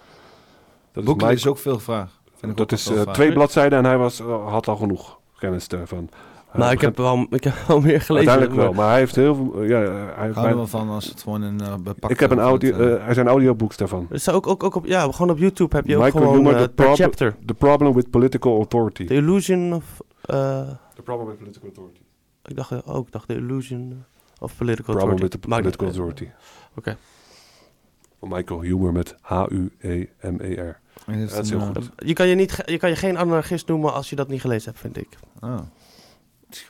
Dat 0.91 1.03
Boek 1.03 1.15
Michael- 1.15 1.33
is 1.35 1.47
ook 1.47 1.57
veel 1.57 1.75
gevraagd. 1.75 2.19
Vind 2.35 2.51
ik 2.51 2.57
Dat 2.57 2.71
is 2.71 2.87
eh, 2.87 3.01
twee 3.01 3.33
bladzijden 3.33 3.77
en 3.77 3.85
hij 3.85 3.97
was, 3.97 4.19
eh, 4.19 4.49
had 4.51 4.67
al 4.67 4.75
genoeg 4.75 5.19
kennis 5.37 5.67
daarvan. 5.67 6.09
Nou, 6.53 6.71
ik 6.71 6.81
heb, 6.81 6.97
wel, 6.97 7.25
ik 7.29 7.43
heb 7.43 7.53
wel 7.67 7.79
meer 7.81 8.01
gelezen. 8.01 8.29
Uiteindelijk 8.29 8.55
wel, 8.55 8.73
maar 8.73 8.89
hij 8.89 8.99
heeft 8.99 9.15
heel 9.15 9.35
veel... 9.35 9.63
Ja, 9.63 9.79
hij 9.79 9.87
heeft 9.97 10.09
Ik 10.09 10.15
hou 10.15 10.27
er 10.35 10.41
mijn- 10.41 10.55
wel 10.55 10.67
van 10.67 10.89
als 10.89 11.05
het 11.05 11.21
gewoon 11.21 11.41
een 11.41 11.61
uh, 11.61 11.75
bepakt 11.75 12.13
ik 12.13 12.19
heb 12.19 12.31
een 12.31 12.39
audio, 12.39 12.71
eh, 12.77 13.07
er 13.07 13.13
zijn 13.13 13.27
audiobooks 13.27 13.77
daarvan. 13.77 14.07
Er 14.09 14.19
staat 14.19 14.35
ook, 14.35 14.47
ook, 14.47 14.63
ook 14.63 14.75
op, 14.75 14.85
ja, 14.85 15.11
gewoon 15.11 15.29
op 15.29 15.37
YouTube 15.37 15.75
heb 15.75 15.85
je 15.87 15.97
ook 15.97 16.03
Michael 16.03 16.23
gewoon 16.23 16.37
Humer, 16.37 16.55
eh, 16.55 16.63
the, 16.75 16.91
chapter. 16.95 17.35
the 17.45 17.53
Problem 17.53 17.93
with 17.93 18.09
Political 18.09 18.55
Authority. 18.57 19.05
The 19.05 19.13
Illusion 19.13 19.73
of... 19.73 20.01
The 20.21 21.01
Problem 21.03 21.27
with 21.27 21.37
Political 21.37 21.67
Authority. 21.67 22.01
ik 22.45 22.55
dacht 22.55 22.85
ook, 22.87 23.05
ik 23.05 23.11
dacht 23.11 23.27
The 23.27 23.35
Illusion 23.35 24.03
of 24.39 24.55
Political 24.57 24.93
Problem 24.95 25.09
Authority. 25.09 25.21
with 25.21 25.31
the 25.31 25.47
Political. 25.47 25.87
Authority. 25.87 26.27
Oké. 26.75 26.97
Van 28.19 28.29
Michael 28.29 28.61
Humer 28.61 28.91
met 28.91 29.15
H-U-E-M-E-R. 29.21 30.79
Dat 31.05 31.43
is 31.43 31.49
heel 31.49 31.59
goed. 31.59 31.89
Je 31.95 32.13
kan 32.13 32.27
je, 32.27 32.35
niet, 32.35 32.61
je 32.65 32.77
kan 32.77 32.89
je 32.89 32.95
geen 32.95 33.17
anarchist 33.17 33.67
noemen 33.67 33.93
als 33.93 34.09
je 34.09 34.15
dat 34.15 34.27
niet 34.27 34.41
gelezen 34.41 34.69
hebt, 34.69 34.79
vind 34.79 34.97
ik. 34.97 35.07
Oh. 35.41 35.59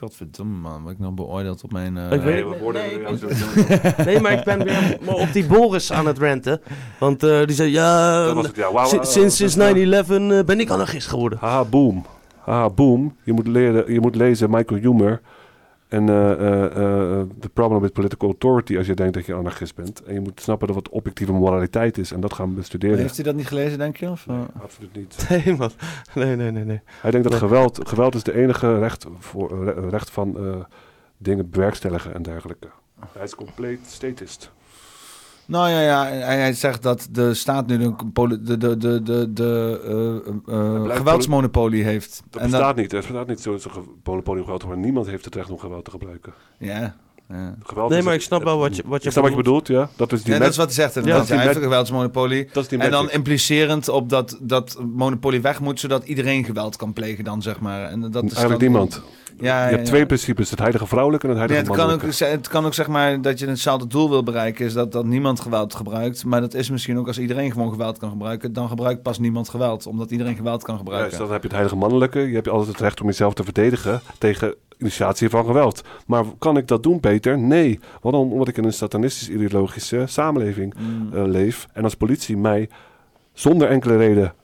Godverdomme 0.00 0.56
man, 0.58 0.82
word 0.82 0.94
ik 0.94 0.98
nog 1.00 1.14
beoordeeld 1.14 1.64
op 1.64 1.72
mijn... 1.72 1.96
eh, 1.96 2.12
Ik 2.12 2.20
weet- 2.20 2.44
we 2.48 2.58
worden 2.60 2.82
nee, 2.82 3.00
ik- 3.00 3.18
zo- 3.18 3.28
nee, 4.04 4.20
maar 4.20 4.32
ik 4.32 4.44
ben 4.44 4.64
weer 4.64 4.98
maar 5.04 5.14
op 5.14 5.32
die 5.32 5.46
Boris 5.46 5.92
aan 5.92 6.06
het 6.06 6.18
renten. 6.18 6.60
Want 6.98 7.22
eh, 7.22 7.44
die 7.44 7.56
zei, 7.56 7.70
ja, 7.70 8.24
Dat 8.24 8.34
was 8.34 8.46
het, 8.46 8.56
ja. 8.56 8.72
Wauw, 8.72 8.86
si- 8.86 8.96
wauw, 8.96 9.04
sinds, 9.04 9.38
wauw. 9.56 9.74
sinds 9.74 10.08
9-11 10.08 10.10
eh, 10.10 10.44
ben 10.44 10.60
ik 10.60 10.70
anarchist 10.70 11.08
geworden. 11.08 11.38
Haha, 11.38 11.64
boom. 11.64 12.06
Haha, 12.44 12.70
boom. 12.70 13.16
Je 13.24 13.32
moet, 13.32 13.46
leren, 13.46 13.92
je 13.92 14.00
moet 14.00 14.14
lezen 14.16 14.50
Michael 14.50 14.80
Humer 14.80 15.20
en 15.94 16.08
eh, 16.08 16.32
eh, 16.32 16.64
eh, 16.64 17.26
The 17.40 17.48
Problem 17.48 17.80
with 17.80 17.92
Political 17.92 18.28
Authority 18.28 18.76
als 18.76 18.86
je 18.86 18.94
denkt 18.94 19.14
dat 19.14 19.26
je 19.26 19.34
anarchist 19.34 19.74
bent. 19.74 20.02
En 20.02 20.14
je 20.14 20.20
moet 20.20 20.40
snappen 20.40 20.66
dat 20.66 20.76
wat 20.76 20.88
objectieve 20.88 21.32
moraliteit 21.32 21.98
is 21.98 22.12
en 22.12 22.20
dat 22.20 22.32
gaan 22.32 22.54
bestuderen. 22.54 22.98
Heeft 22.98 23.14
hij 23.14 23.24
dat 23.24 23.34
niet 23.34 23.46
gelezen, 23.46 23.78
denk 23.78 23.96
je? 23.96 24.10
Of, 24.10 24.26
eh? 24.28 24.40
Absoluut 24.62 24.94
niet. 24.96 25.26
Nee, 25.44 25.56
man. 25.56 25.70
Nee, 26.14 26.36
nee, 26.36 26.50
nee, 26.50 26.64
nee. 26.64 26.80
Hij 27.00 27.10
denkt 27.10 27.30
dat 27.30 27.38
geweld, 27.38 27.88
geweld 27.88 28.14
is 28.14 28.22
de 28.22 28.34
enige 28.34 28.78
recht, 28.78 29.06
voor, 29.18 29.64
re- 29.64 29.88
recht 29.88 30.10
van 30.10 30.36
eh, 30.38 30.56
dingen 31.18 31.50
bewerkstelligen 31.50 32.14
en 32.14 32.22
dergelijke. 32.22 32.68
Hij 33.12 33.24
is 33.24 33.34
compleet 33.34 33.80
statist. 33.86 34.52
Nou 35.46 35.68
ja, 35.70 35.80
ja 35.80 36.04
hij, 36.06 36.36
hij 36.38 36.52
zegt 36.52 36.82
dat 36.82 37.08
de 37.10 37.34
staat 37.34 37.66
nu 37.66 37.78
de, 37.78 37.92
poli- 38.12 38.38
de, 38.42 38.56
de, 38.58 38.76
de, 38.76 39.02
de, 39.02 39.32
de 39.32 39.80
eh, 40.48 40.54
eh, 40.54 40.96
geweldsmonopolie 40.96 41.84
heeft. 41.84 42.22
Dat 42.30 42.42
En 42.42 42.50
bestaat 42.50 42.76
niet. 42.76 42.92
Er 42.92 43.00
bestaat 43.00 43.26
niet 43.28 43.40
zo'n 43.40 43.58
zo 43.58 43.70
monopolie 44.04 44.40
op 44.40 44.44
geweld, 44.46 44.66
maar 44.66 44.76
niemand 44.78 45.06
heeft 45.06 45.24
het 45.24 45.34
recht 45.34 45.50
om 45.50 45.58
geweld 45.58 45.84
te 45.84 45.90
gebruiken. 45.90 46.32
Ja. 46.58 46.94
ja. 47.28 47.54
Geweld 47.62 47.88
Nee, 47.90 47.98
is 47.98 48.04
maar 48.04 48.14
ik 48.14 48.20
snap 48.22 48.42
wel 48.44 48.58
wat 48.58 48.76
je- 48.76 48.82
wat 48.86 49.00
je 49.00 49.06
ik 49.06 49.12
snap 49.12 49.24
wat 49.24 49.32
je 49.32 49.38
bedoelt. 49.42 49.66
ja. 49.66 49.88
Dat 49.96 50.12
is 50.12 50.22
die 50.22 50.32
Ja, 50.32 50.38
met- 50.38 50.40
dat 50.42 50.50
is 50.50 50.56
wat 50.56 50.66
hij 50.66 50.90
zegt. 50.90 51.06
Ja, 51.06 51.16
heeft 51.24 51.44
met- 51.46 51.56
een 51.56 51.62
geweldsmonopolie. 51.62 52.48
Dat 52.52 52.62
is 52.62 52.68
die 52.68 52.78
en 52.78 52.90
dan 52.90 53.10
implicerend 53.10 53.88
op 53.88 54.08
dat 54.08 54.38
dat 54.40 54.78
monopolie 54.94 55.40
weg 55.40 55.60
moet, 55.60 55.80
zodat 55.80 56.04
iedereen 56.04 56.44
geweld 56.44 56.76
kan 56.76 56.92
plegen 56.92 57.24
dan, 57.24 57.42
zeg 57.42 57.60
maar. 57.60 57.84
En 57.84 58.00
dat 58.00 58.24
is 58.24 58.32
Eigenlijk 58.32 58.48
dan- 58.50 58.58
niemand. 58.70 59.02
Ja, 59.38 59.58
je 59.58 59.64
ja, 59.64 59.68
hebt 59.70 59.80
ja. 59.86 59.92
twee 59.92 60.06
principes, 60.06 60.50
het 60.50 60.58
heilige 60.58 60.86
vrouwelijke 60.86 61.26
en 61.28 61.32
het 61.32 61.40
Ja, 61.42 61.46
heilige 61.46 61.72
het, 61.72 61.80
kan 61.80 61.90
ook, 61.94 62.00
mannelijke. 62.02 62.24
het 62.36 62.48
kan 62.48 62.64
ook 62.66 62.74
zeg 62.74 62.88
maar 62.88 63.20
dat 63.20 63.38
je 63.38 63.46
hetzelfde 63.46 63.86
doel 63.86 64.08
wil 64.10 64.22
bereiken, 64.22 64.64
is 64.66 64.72
dat, 64.72 64.92
dat 64.92 65.04
niemand 65.04 65.40
geweld 65.40 65.74
gebruikt. 65.74 66.24
Maar 66.24 66.40
dat 66.40 66.54
is 66.54 66.70
misschien 66.70 66.98
ook 66.98 67.06
als 67.06 67.18
iedereen 67.18 67.52
gewoon 67.52 67.70
geweld 67.70 67.98
kan 67.98 68.10
gebruiken, 68.10 68.52
dan 68.52 68.68
gebruikt 68.68 69.02
pas 69.02 69.18
niemand 69.18 69.48
geweld, 69.48 69.86
omdat 69.86 70.10
iedereen 70.10 70.36
geweld 70.36 70.62
kan 70.62 70.76
gebruiken. 70.76 71.10
Juist, 71.10 71.22
dan 71.24 71.32
heb 71.32 71.40
je 71.42 71.46
het 71.48 71.56
heilige 71.56 71.76
mannelijke. 71.76 72.20
Je 72.20 72.34
hebt 72.34 72.48
altijd 72.48 72.68
het 72.70 72.80
recht 72.80 73.00
om 73.00 73.06
jezelf 73.06 73.34
te 73.34 73.44
verdedigen 73.44 74.00
tegen 74.18 74.54
initiatie 74.78 75.28
van 75.30 75.44
geweld. 75.44 75.82
Maar 76.06 76.24
kan 76.38 76.56
ik 76.56 76.68
dat 76.68 76.82
doen, 76.82 77.00
Peter? 77.00 77.38
Nee. 77.38 77.80
Waarom? 78.00 78.32
Omdat 78.32 78.48
ik 78.48 78.56
in 78.56 78.64
een 78.64 78.72
satanistisch-ideologische 78.72 80.02
samenleving 80.06 80.74
Mm. 80.78 81.12
eh, 81.14 81.24
leef. 81.24 81.66
En 81.72 81.84
als 81.84 81.94
politie 81.94 82.36
mij 82.36 82.68
zonder 83.32 83.68
enkele 83.68 83.96
reden 83.96 84.34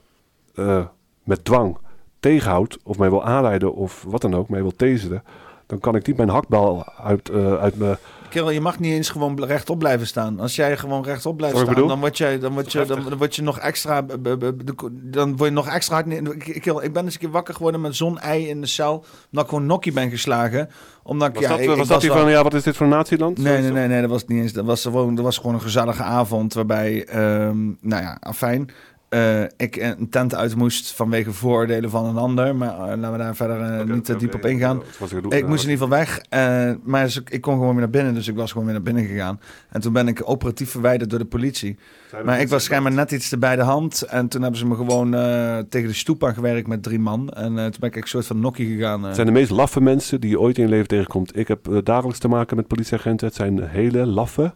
eh, 0.55 0.85
met 1.23 1.45
dwang 1.45 1.77
tegenhoudt... 2.21 2.77
of 2.83 2.97
mij 2.97 3.09
wil 3.09 3.23
aanrijden 3.25 3.73
of 3.75 4.03
wat 4.07 4.21
dan 4.21 4.33
ook, 4.35 4.49
mij 4.49 4.61
wil 4.61 4.75
taseren... 4.75 5.23
dan 5.67 5.79
kan 5.79 5.95
ik 5.95 6.07
niet 6.07 6.17
mijn 6.17 6.29
hakbal 6.29 6.85
uit, 7.03 7.29
eh, 7.29 7.53
uit 7.53 7.77
mijn 7.77 7.97
Kerel, 8.29 8.49
je 8.49 8.61
mag 8.61 8.79
niet 8.79 8.93
eens 8.93 9.09
gewoon 9.09 9.43
rechtop 9.43 9.79
blijven 9.79 10.07
staan. 10.07 10.39
Als 10.39 10.55
jij 10.55 10.77
gewoon 10.77 11.03
rechtop 11.03 11.37
blijft 11.37 11.55
Wat 11.55 11.63
staan, 11.63 11.73
bedoel? 11.75 11.89
dan 11.89 11.99
word, 11.99 12.17
jij, 12.17 12.39
dan, 12.39 12.53
word 12.53 12.71
je, 12.71 12.85
dan, 12.85 13.03
dan 13.09 13.17
word 13.17 13.35
je 13.35 13.41
nog 13.41 13.59
extra... 13.59 14.01
b- 14.01 14.07
b- 14.07 14.39
b- 14.39 14.65
de- 14.65 15.09
Dan 15.09 15.37
word 15.37 15.49
je 15.49 15.55
nog 15.55 15.67
extra 15.67 15.93
hard... 15.95 16.05
neer- 16.05 16.33
Ik, 16.35 16.61
kerel, 16.61 16.83
ik 16.83 16.93
ben 16.93 17.03
eens 17.03 17.13
een 17.13 17.19
keer 17.19 17.29
wakker 17.31 17.53
geworden 17.53 17.81
met 17.81 17.95
zo'n 17.95 18.19
ei 18.19 18.47
in 18.47 18.61
de 18.61 18.67
cel. 18.67 18.93
Omdat 19.31 19.43
ik 19.43 19.49
gewoon 19.49 19.65
nokkie 19.65 19.91
ben 19.91 20.09
geslagen. 20.09 20.69
Omdat 21.03 21.27
ik, 21.27 21.33
Was 21.33 21.43
ja, 21.43 21.49
dat, 21.49 21.59
ik, 21.59 21.67
was 21.67 21.77
ik 21.79 21.87
dat 21.87 22.01
die 22.01 22.11
van, 22.11 22.29
ja, 22.29 22.43
wat 22.43 22.53
is 22.53 22.63
dit 22.63 22.75
voor 22.77 22.85
een 22.85 22.91
natieland? 22.91 23.37
Nee, 23.37 23.61
nee, 23.61 23.71
nee, 23.71 23.87
nee, 23.87 24.01
dat 24.01 24.09
was 24.09 24.21
het 24.21 24.29
niet 24.29 24.41
eens. 24.41 24.53
Dat 24.53 24.65
was 24.65 24.81
gewoon, 24.81 25.15
dat 25.15 25.25
was 25.25 25.37
gewoon 25.37 25.53
een 25.53 25.61
gezellige 25.61 26.03
avond 26.03 26.53
waarbij, 26.53 27.05
ehm, 27.05 27.65
nou 27.65 28.01
ja, 28.03 28.17
afijn. 28.19 28.69
Eh, 29.11 29.41
ik 29.57 29.75
een 29.75 30.09
tent 30.09 30.35
uit 30.35 30.55
moest 30.55 30.91
vanwege 30.93 31.31
vooroordelen 31.31 31.89
van 31.89 32.05
een 32.05 32.17
ander. 32.17 32.55
Maar 32.55 32.69
eh, 32.73 32.77
laten 32.79 33.11
we 33.11 33.17
daar 33.17 33.35
verder 33.35 33.61
eh, 33.61 33.85
niet 33.85 34.05
te 34.05 34.15
diep 34.15 34.33
op 34.33 34.45
ingaan. 34.45 34.81
ik 35.29 35.47
moest 35.47 35.63
in 35.63 35.69
ieder 35.69 35.85
geval 35.85 35.89
weg. 35.89 36.19
eh, 36.29 36.71
maar 36.83 37.03
dus 37.03 37.21
ik, 37.29 37.41
kon 37.41 37.53
gewoon 37.53 37.69
weer 37.71 37.79
naar 37.79 37.89
binnen. 37.89 38.13
Dus 38.13 38.27
ik 38.27 38.35
was 38.35 38.49
gewoon 38.51 38.65
weer 38.65 38.73
naar 38.75 38.83
binnen 38.83 39.05
gegaan. 39.05 39.39
En 39.69 39.81
toen 39.81 39.93
ben 39.93 40.07
ik 40.07 40.29
operatief 40.29 40.69
verwijderd 40.69 41.09
door 41.09 41.19
de 41.19 41.25
politie. 41.25 41.77
Maar 42.25 42.41
ik 42.41 42.47
was 42.49 42.63
schijnbaar 42.63 42.91
net 42.91 43.11
iets 43.11 43.29
te 43.29 43.37
bij 43.37 43.55
de 43.55 43.61
hand. 43.61 44.01
En 44.01 44.27
toen 44.27 44.41
hebben 44.41 44.59
ze 44.59 44.65
me 44.67 44.75
gewoon 44.75 45.13
eh, 45.13 45.57
tegen 45.69 45.87
de 45.87 45.93
stoep 45.93 46.23
aangewerkt 46.23 46.67
met 46.67 46.83
drie 46.83 46.99
man. 46.99 47.29
En 47.29 47.57
eh, 47.57 47.63
toen 47.63 47.79
ben 47.79 47.89
ik 47.89 47.95
een 47.95 48.07
soort 48.07 48.25
van 48.25 48.39
nokkie 48.39 48.75
gegaan. 48.75 48.99
eh. 48.99 49.05
Het 49.05 49.15
zijn 49.15 49.27
de 49.27 49.33
meest 49.33 49.49
laffe 49.51 49.81
mensen 49.81 50.21
die 50.21 50.29
je 50.29 50.39
ooit 50.39 50.57
in 50.57 50.63
je 50.63 50.69
leven 50.69 50.87
tegenkomt. 50.87 51.37
Ik 51.37 51.47
heb 51.47 51.67
eh, 51.67 51.77
dagelijks 51.83 52.19
te 52.19 52.27
maken 52.27 52.55
met 52.55 52.67
politieagenten. 52.67 53.27
Het 53.27 53.35
zijn 53.35 53.63
hele 53.67 54.05
laffe 54.05 54.53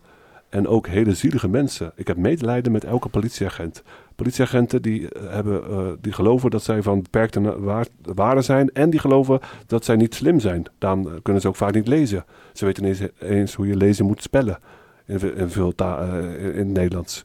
en 0.49 0.67
ook 0.67 0.87
hele 0.87 1.13
zielige 1.13 1.47
mensen. 1.49 1.91
Ik 1.95 2.07
heb 2.07 2.17
medelijden 2.17 2.71
met 2.71 2.83
elke 2.83 3.09
politieagent. 3.09 3.83
Politieagenten 4.15 4.81
die, 4.81 5.09
eh, 5.09 5.29
hebben, 5.33 5.63
eh, 5.63 5.87
die 6.01 6.13
geloven 6.13 6.49
dat 6.49 6.63
zij 6.63 6.81
van 6.81 7.01
beperkte 7.01 7.41
waarde 8.13 8.41
zijn. 8.41 8.69
En 8.73 8.89
die 8.89 8.99
geloven 8.99 9.39
dat 9.67 9.85
zij 9.85 9.95
niet 9.95 10.15
slim 10.15 10.39
zijn. 10.39 10.63
Daarom 10.77 11.07
eh, 11.07 11.13
kunnen 11.21 11.41
ze 11.41 11.47
ook 11.47 11.55
vaak 11.55 11.73
niet 11.73 11.87
lezen. 11.87 12.25
Ze 12.53 12.65
weten 12.65 12.83
niet 12.83 13.11
eens, 13.19 13.53
hoe 13.53 13.67
je 13.67 13.75
lezen 13.77 14.05
moet 14.05 14.21
spellen. 14.21 14.59
In, 15.05 15.19
ve- 15.19 15.33
in 15.35 15.49
veel 15.49 15.75
ta- 15.75 16.01
in, 16.17 16.39
in 16.53 16.57
het 16.57 16.67
Nederlands. 16.77 17.23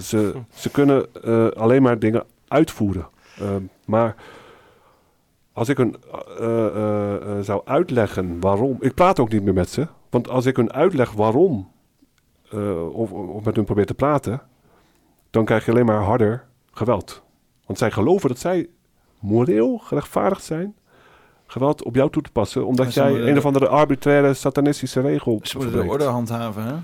Ze, 0.00 0.34
ze 0.54 0.70
kunnen 0.70 1.06
alleen 1.54 1.82
maar 1.82 1.98
dingen 1.98 2.24
uitvoeren. 2.48 3.08
Eh, 3.38 3.48
maar 3.86 4.14
als 5.52 5.68
ik 5.68 5.76
hun 5.76 5.96
zou 7.44 7.60
uitleggen 7.64 8.40
waarom. 8.40 8.76
Ik 8.80 8.94
praat 8.94 9.20
ook 9.20 9.32
niet 9.32 9.42
meer 9.42 9.54
met 9.54 9.70
ze. 9.70 9.86
Want 10.10 10.28
als 10.28 10.46
ik 10.46 10.56
hun 10.56 10.72
uitleg 10.72 11.12
waarom. 11.12 11.68
Eh, 12.50 12.96
of, 12.96 13.12
of 13.12 13.44
met 13.44 13.56
hun 13.56 13.64
probeer 13.64 13.86
te 13.86 13.94
praten. 13.94 14.42
dan 15.30 15.44
krijg 15.44 15.64
je 15.64 15.70
alleen 15.70 15.86
maar 15.86 16.02
harder 16.02 16.44
geweld. 16.72 17.22
Want 17.66 17.78
zij 17.78 17.90
geloven 17.90 18.28
dat 18.28 18.38
zij 18.38 18.68
moreel 19.20 19.78
gerechtvaardigd 19.78 20.44
zijn. 20.44 20.74
geweld 21.46 21.84
op 21.84 21.94
jou 21.94 22.10
toe 22.10 22.22
te 22.22 22.30
passen. 22.30 22.66
omdat 22.66 22.94
jij 22.94 23.28
een 23.28 23.36
of 23.36 23.46
andere 23.46 23.68
arbitraire 23.68 24.34
satanistische 24.34 25.00
regel. 25.00 25.40
Ze 25.42 25.56
moeten 25.56 25.82
de 25.82 25.90
orde 25.90 26.04
handhaven, 26.04 26.62
hè? 26.62 26.74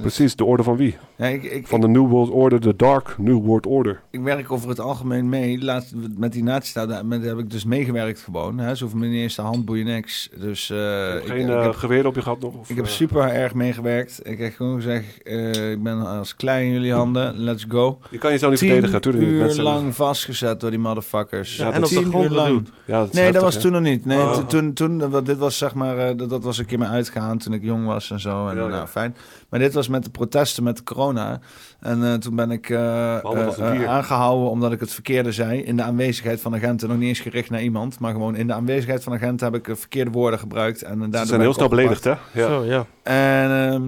Precies, 0.00 0.36
de 0.36 0.44
orde 0.44 0.62
van 0.62 0.76
wie? 0.76 0.96
Ja, 1.16 1.26
ik, 1.26 1.42
ik, 1.42 1.66
van 1.66 1.80
de 1.80 1.88
New 1.88 2.08
World 2.08 2.30
Order, 2.30 2.60
de 2.60 2.76
Dark 2.76 3.14
New 3.18 3.44
World 3.44 3.66
Order. 3.66 4.00
ik 4.10 4.20
werk 4.20 4.52
over 4.52 4.68
het 4.68 4.80
algemeen 4.80 5.28
mee. 5.28 5.62
Laatst 5.64 5.94
met 6.16 6.32
die 6.32 6.42
nazistaat, 6.42 6.88
daar 6.88 7.08
daar 7.08 7.20
heb 7.20 7.38
ik 7.38 7.50
dus 7.50 7.64
meegewerkt 7.64 8.20
gewoon. 8.20 8.58
Hè. 8.58 8.74
Ze 8.74 8.82
hoeven 8.82 9.00
me 9.00 9.06
niet 9.06 9.20
eens 9.22 9.34
de 9.34 9.42
handboeien, 9.42 9.84
niks. 9.86 10.30
Dus, 10.40 10.70
eh, 10.70 11.14
ik- 11.16 11.26
Geen 11.26 11.40
ik, 11.40 11.48
eh, 11.48 11.62
heb, 11.62 11.74
geweer 11.74 12.06
op 12.06 12.14
je 12.14 12.22
gehad 12.22 12.40
nog? 12.40 12.54
Of, 12.54 12.70
ik 12.70 12.76
heb 12.76 12.84
eh, 12.84 12.90
super 12.90 13.20
erg 13.28 13.54
meegewerkt. 13.54 14.20
Ik 14.22 14.38
heb 14.38 14.54
gewoon 14.54 14.74
gezegd, 14.74 15.22
eh, 15.22 15.70
ik 15.70 15.82
ben 15.82 16.06
als 16.06 16.36
klein 16.36 16.66
in 16.66 16.72
jullie 16.72 16.92
handen, 16.92 17.38
let's 17.38 17.64
go. 17.68 17.98
Je 18.10 18.18
kan 18.18 18.32
je 18.32 18.38
zo 18.38 18.48
niet 18.50 18.58
Tien 18.58 18.68
verdedigen, 18.68 19.14
niet. 19.14 19.22
uur 19.22 19.38
Mensen- 19.40 19.62
lang 19.62 19.94
vastgezet 19.94 20.60
door 20.60 20.70
die 20.70 20.78
motherfuckers. 20.78 21.56
Ja, 21.56 21.72
en 21.72 21.82
op 21.82 21.88
de 21.88 21.94
Tien 21.96 22.04
grond 22.06 22.24
uur 22.24 22.30
lang. 22.30 22.68
Ja, 22.84 22.98
dat 22.98 23.12
nee, 23.12 23.22
heftig, 23.22 23.32
dat 23.32 23.42
was 23.42 23.54
hè? 23.54 23.60
toen 23.60 23.72
nog 23.72 23.80
niet. 23.82 24.04
Nee, 24.04 24.18
Oh. 24.18 24.36
toen- 24.46 24.72
toen, 24.72 25.02
dit 25.24 25.38
was 25.38 25.58
zeg 25.58 25.74
maar, 25.74 25.98
eh, 25.98 26.16
dat, 26.16 26.30
dat 26.30 26.44
was 26.44 26.58
een 26.58 26.66
keer 26.66 26.78
me 26.78 26.86
uitgaan 26.86 27.38
toen 27.38 27.52
ik 27.52 27.62
jong 27.62 27.86
was 27.86 28.10
en 28.10 28.20
zo. 28.20 28.48
En 28.48 28.56
Ja, 28.56 28.62
ja. 28.62 28.68
nou, 28.68 28.86
fijn. 28.86 29.16
Maar 29.52 29.60
dit 29.60 29.74
was 29.74 29.88
met 29.88 30.04
de 30.04 30.10
protesten 30.10 30.62
met 30.62 30.76
de 30.76 30.82
corona. 30.82 31.40
En 31.80 32.04
eh, 32.04 32.14
toen 32.14 32.36
ben 32.36 32.50
ik 32.50 32.70
eh, 32.70 33.16
eh, 33.16 33.88
aangehouden 33.88 34.50
omdat 34.50 34.72
ik 34.72 34.80
het 34.80 34.92
verkeerde 34.92 35.32
zei. 35.32 35.62
In 35.62 35.76
de 35.76 35.82
aanwezigheid 35.82 36.40
van 36.40 36.54
agenten. 36.54 36.88
Nog 36.88 36.98
niet 36.98 37.08
eens 37.08 37.20
gericht 37.20 37.50
naar 37.50 37.62
iemand. 37.62 37.98
Maar 37.98 38.12
gewoon 38.12 38.36
in 38.36 38.46
de 38.46 38.52
aanwezigheid 38.52 39.02
van 39.02 39.12
agenten 39.12 39.52
heb 39.52 39.66
ik 39.66 39.76
verkeerde 39.76 40.10
woorden 40.10 40.38
gebruikt. 40.38 40.82
En, 40.82 40.98
daardoor 40.98 41.20
Ze 41.20 41.26
zijn 41.26 41.28
ben 41.28 41.40
heel 41.40 41.48
ik 41.48 41.54
snel 41.54 41.68
beledigd, 41.68 42.04
hè? 42.04 42.10
Ja. 42.10 42.48
Zo, 42.48 42.64
ja. 42.64 42.86
En 43.02 43.50
ehm, 43.50 43.82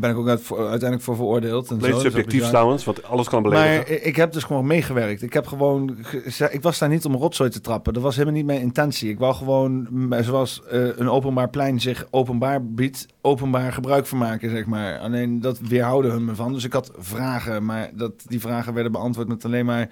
ben 0.00 0.10
ik 0.10 0.16
ook 0.16 0.28
uit, 0.28 0.50
uiteindelijk 0.58 1.02
voor 1.02 1.16
veroordeeld. 1.16 1.70
En 1.70 1.76
is 1.76 1.80
subjectief 2.02 2.40
trouwens, 2.48 2.84
want 2.84 3.02
alles 3.04 3.28
kan 3.28 3.42
beledigen. 3.42 3.70
Maar 3.76 3.88
ik- 3.90 4.16
heb 4.16 4.32
dus 4.32 4.44
gewoon 4.44 4.66
meegewerkt. 4.66 5.22
Ik 5.22 5.32
heb 5.32 5.46
gewoon, 5.46 5.96
ge- 6.02 6.48
ik 6.52 6.62
was 6.62 6.78
daar 6.78 6.88
niet 6.88 7.04
om 7.04 7.14
rotzooi 7.14 7.50
te 7.50 7.60
trappen. 7.60 7.92
Dat 7.92 8.02
was 8.02 8.14
helemaal 8.16 8.34
niet 8.36 8.46
mijn 8.46 8.60
intentie. 8.60 9.08
Ik 9.10 9.18
wou 9.18 9.34
gewoon, 9.34 9.88
zoals 10.20 10.62
eh, 10.70 10.96
een 10.96 11.10
openbaar 11.10 11.48
plein 11.50 11.80
zich 11.80 12.06
openbaar 12.10 12.64
biedt, 12.66 13.06
openbaar 13.20 13.72
gebruik 13.72 14.06
van 14.06 14.18
maken, 14.18 14.50
zeg 14.50 14.66
maar. 14.66 14.98
Alleen 14.98 15.40
dat 15.40 15.58
weerhouden 15.58 16.10
hun 16.10 16.24
me 16.24 16.34
van. 16.34 16.52
Dus 16.52 16.64
ik 16.64 16.72
had 16.72 16.90
vragen, 16.98 17.64
maar 17.64 17.90
dat, 17.94 18.12
die 18.26 18.40
vragen 18.40 18.74
werden 18.74 18.92
beantwoord 18.92 19.28
met 19.28 19.44
alleen 19.44 19.66
maar 19.66 19.88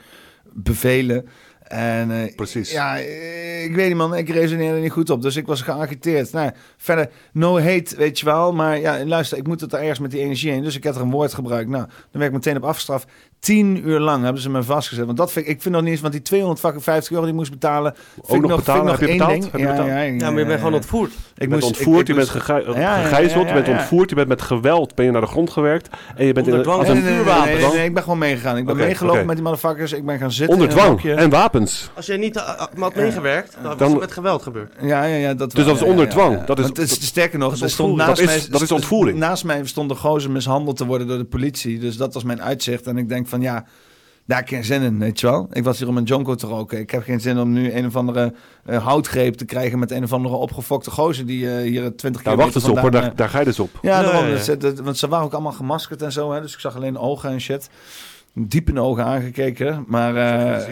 bevelen. 0.53 1.27
En, 1.65 2.11
eh, 2.11 2.35
Precies. 2.35 2.71
Ja, 2.71 2.99
eh, 2.99 3.65
ik 3.65 3.75
weet 3.75 3.89
niet 3.89 3.97
man, 3.97 4.17
ik 4.17 4.29
resoneerde 4.29 4.81
niet 4.81 4.93
goed 4.93 5.11
op. 5.11 5.23
Dus 5.23 5.37
ik 5.37 5.47
was 5.47 5.63
geagiteerd. 5.63 6.33
Nou, 6.33 6.51
verder, 6.77 7.11
no 7.33 7.59
hate, 7.61 7.97
weet 7.97 8.19
je 8.19 8.25
wel. 8.25 8.53
Maar 8.53 8.79
ja, 8.79 9.05
luister, 9.05 9.39
ik 9.39 9.47
moet 9.47 9.61
het 9.61 9.73
er 9.73 9.81
ergens 9.81 9.99
met 9.99 10.11
die 10.11 10.21
energie 10.21 10.51
heen. 10.51 10.63
Dus 10.63 10.77
ik 10.77 10.83
heb 10.83 10.95
er 10.95 11.01
een 11.01 11.11
woord 11.11 11.35
gebruikt. 11.35 11.71
Nou, 11.71 11.87
dan 11.87 12.21
werd 12.21 12.27
ik 12.27 12.33
meteen 12.33 12.57
op 12.57 12.65
afgestraft. 12.65 13.09
Tien 13.45 13.89
uur 13.89 14.01
lang 14.01 14.25
hebben 14.25 14.43
ze 14.43 14.51
me 14.51 14.63
vastgezet. 14.63 15.05
Want 15.07 15.17
dat 15.19 15.33
vind 15.33 15.47
ik, 15.47 15.53
ik 15.53 15.63
vind 15.63 15.75
nog 15.75 15.83
niet 15.83 15.93
eens, 15.93 16.01
want 16.01 16.13
die 16.13 16.23
250 16.23 17.11
euro 17.11 17.23
die 17.23 17.33
ik 17.33 17.39
moest 17.39 17.51
betalen. 17.51 17.95
Vind 17.95 18.27
Ook 18.29 18.35
ik 18.35 18.41
nog 18.41 18.51
nog, 18.51 18.59
betalen? 18.59 18.99
Vind 18.99 19.11
ik 19.11 19.19
Heb 19.19 19.29
nog 19.29 19.31
je 19.31 19.35
betaald? 19.37 19.41
ding. 19.41 19.53
Heb 19.53 19.61
je 19.61 19.67
Ja, 19.67 19.73
betaald? 19.73 19.89
ja, 19.89 20.27
Ja, 20.27 20.31
maar 20.31 20.41
je 20.41 20.47
bent 20.47 20.59
gewoon 20.59 20.75
ontvoerd. 20.75 21.13
Je 21.37 21.49
bent 21.49 21.63
ontvoerd, 21.63 22.07
je 22.07 22.15
bent 22.15 22.29
gegijzeld, 22.29 23.49
je 23.49 23.55
bent 23.55 23.69
ontvoerd, 23.69 24.09
je 24.11 24.15
bent 24.17 24.29
met 24.29 24.43
geweld 24.43 24.95
ben 24.95 25.05
je 25.05 25.11
naar 25.11 25.21
de 25.21 25.27
grond 25.27 25.51
gewerkt 25.51 25.89
en 26.17 26.27
je 26.27 26.33
bent 26.33 26.47
in 26.47 26.53
Onder 26.53 26.67
dwang 26.67 26.79
als 26.79 26.89
Nee, 26.89 26.97
een 26.97 27.03
nee, 27.05 27.13
nee, 27.15 27.23
vuurwapen. 27.23 27.53
nee, 27.53 27.61
nee, 27.67 27.73
nee, 27.77 27.85
ik 27.87 27.95
ben 27.95 28.03
gewoon 28.03 28.19
meegegaan. 28.19 28.57
Ik 28.57 28.65
ben 28.67 28.77
meegelopen 28.77 29.27
met 29.27 29.35
die 29.37 29.45
motherfuckers. 29.45 29.93
Ik 29.93 30.05
ben 30.07 30.19
gaan 30.19 30.33
zitten. 30.33 30.55
Onder 30.59 30.69
in 30.71 30.77
dwang 30.77 31.03
en 31.05 31.31
wapens. 31.31 31.91
Als 31.95 32.07
jij 32.07 32.17
niet 32.17 32.37
uh, 32.37 32.43
had 32.43 32.95
meegewerkt, 32.95 33.57
dan, 33.63 33.77
was 33.79 33.91
het 33.91 34.01
met 34.01 34.13
geweld 34.13 34.43
gebeurd. 34.43 34.73
Ja, 34.81 35.05
ja, 35.05 35.17
ja. 35.17 35.35
Dat 35.35 35.53
Dus 35.53 35.65
dat 35.65 35.77
is 35.77 35.83
onder 35.83 36.09
dwang. 36.09 36.45
Dat 36.45 36.79
is- 36.79 37.07
sterker 37.07 37.39
nog, 37.39 37.53
dat 37.59 37.63
is 37.69 37.73
stond 37.73 37.89
ontvoering. 37.91 38.09
naast 38.17 38.27
Dat 38.27 38.37
is- 38.37 38.43
mij, 38.43 38.51
dat 38.53 38.61
is 38.63 38.73
ontvoering. 38.73 39.19
Naast 39.19 39.45
mij 39.45 39.61
stond 39.67 39.89
de 39.89 39.95
gozer 39.95 40.31
mishandeld 40.31 40.77
te 40.77 40.87
worden 40.87 41.07
door 41.07 41.19
de 41.19 41.25
politie. 41.25 41.79
Dus 41.79 41.97
dat 41.97 42.15
was 42.15 42.23
mijn 42.25 42.43
uitzicht. 42.43 42.87
En 42.87 42.97
ik 42.99 43.09
denk 43.09 43.27
van 43.35 43.43
ja, 43.43 43.65
daar 44.27 44.37
heb 44.39 44.47
ik 44.49 44.55
geen 44.55 44.65
zin 44.65 44.83
in, 44.83 44.99
weet 44.99 45.21
je 45.21 45.27
wel. 45.27 45.49
Ik 45.53 45.65
was 45.65 45.79
hier 45.79 45.89
om 45.89 45.97
een 45.97 46.05
jonko 46.05 46.35
te 46.35 46.47
roken. 46.47 46.79
Ik 46.79 46.91
heb 46.91 47.03
geen 47.03 47.21
zin 47.21 47.39
om 47.39 47.53
nu 47.53 47.73
een 47.73 47.87
of 47.87 47.97
andere 47.97 48.35
eh, 48.65 48.85
houtgreep 48.87 49.35
te 49.35 49.45
krijgen 49.45 49.79
met 49.79 49.91
een 49.91 50.03
of 50.03 50.13
andere 50.13 50.35
opgefokte 50.35 50.91
gozer 50.91 51.27
die 51.27 51.51
eh, 51.51 51.63
hier 51.63 51.97
20 51.97 52.03
Daar 52.03 52.13
kilometer 52.23 52.37
wacht 52.45 52.55
eens 52.55 52.69
op 52.69 52.79
hoor, 52.79 52.91
daar, 52.91 53.03
eh, 53.05 53.11
daar 53.17 53.29
ga 53.29 53.39
je 53.39 53.45
dus 53.45 53.59
op. 53.61 53.71
Ja, 53.83 53.91
Ja, 53.99 54.03
daarom. 54.03 54.23
ja, 54.25 54.29
ja. 54.31 54.35
Dus, 54.45 54.59
dat- 54.59 54.79
want 54.81 54.99
ze 54.99 55.09
waren 55.09 55.25
ook 55.25 55.33
allemaal 55.33 55.53
gemaskerd 55.53 56.03
en 56.03 56.13
zo. 56.13 56.33
Hè, 56.33 56.41
dus 56.41 56.55
ik 56.55 56.61
zag 56.61 56.77
alleen 56.77 56.99
ogen 56.99 57.31
en 57.31 57.41
shit. 57.41 57.69
Diep 58.37 58.69
in 58.69 58.75
de 58.75 58.81
ogen 58.81 59.05
aangekeken. 59.05 59.85
Maar 59.89 60.17
eh, 60.17 60.69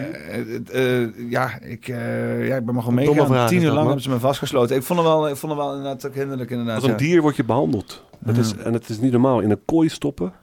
eh, 0.71 1.01
eh, 1.03 1.09
ja, 1.29 1.59
ik, 1.61 1.87
eh, 1.87 2.47
ja, 2.47 2.55
ik 2.55 2.65
ben 2.65 2.73
maar 2.73 2.83
gewoon 2.83 2.97
Domme 2.97 3.11
meegegaan. 3.13 3.27
vraag 3.27 3.47
Tien 3.49 3.57
uur 3.59 3.63
dat, 3.65 3.73
lang 3.73 3.85
hebben 3.85 4.03
ze 4.03 4.09
me 4.09 4.19
vastgesloten. 4.19 4.75
Ik 4.75 4.83
vond 4.83 4.99
het 4.99 5.07
wel, 5.07 5.29
ik 5.29 5.35
vond 5.35 5.51
het 5.51 5.61
wel 5.61 5.71
inderdaad 5.75 6.07
ook 6.07 6.13
hinderlijk. 6.15 6.49
Inderdaad, 6.49 6.75
Als 6.75 6.83
een 6.83 6.89
ja. 6.89 6.95
dier 6.97 7.21
word 7.21 7.35
je 7.35 7.43
behandeld. 7.43 8.03
Dat 8.19 8.37
is, 8.37 8.55
en 8.55 8.73
het 8.73 8.89
is 8.89 8.99
niet 8.99 9.11
normaal. 9.11 9.39
In 9.39 9.51
een 9.51 9.65
kooi 9.65 9.89
stoppen. 9.89 10.33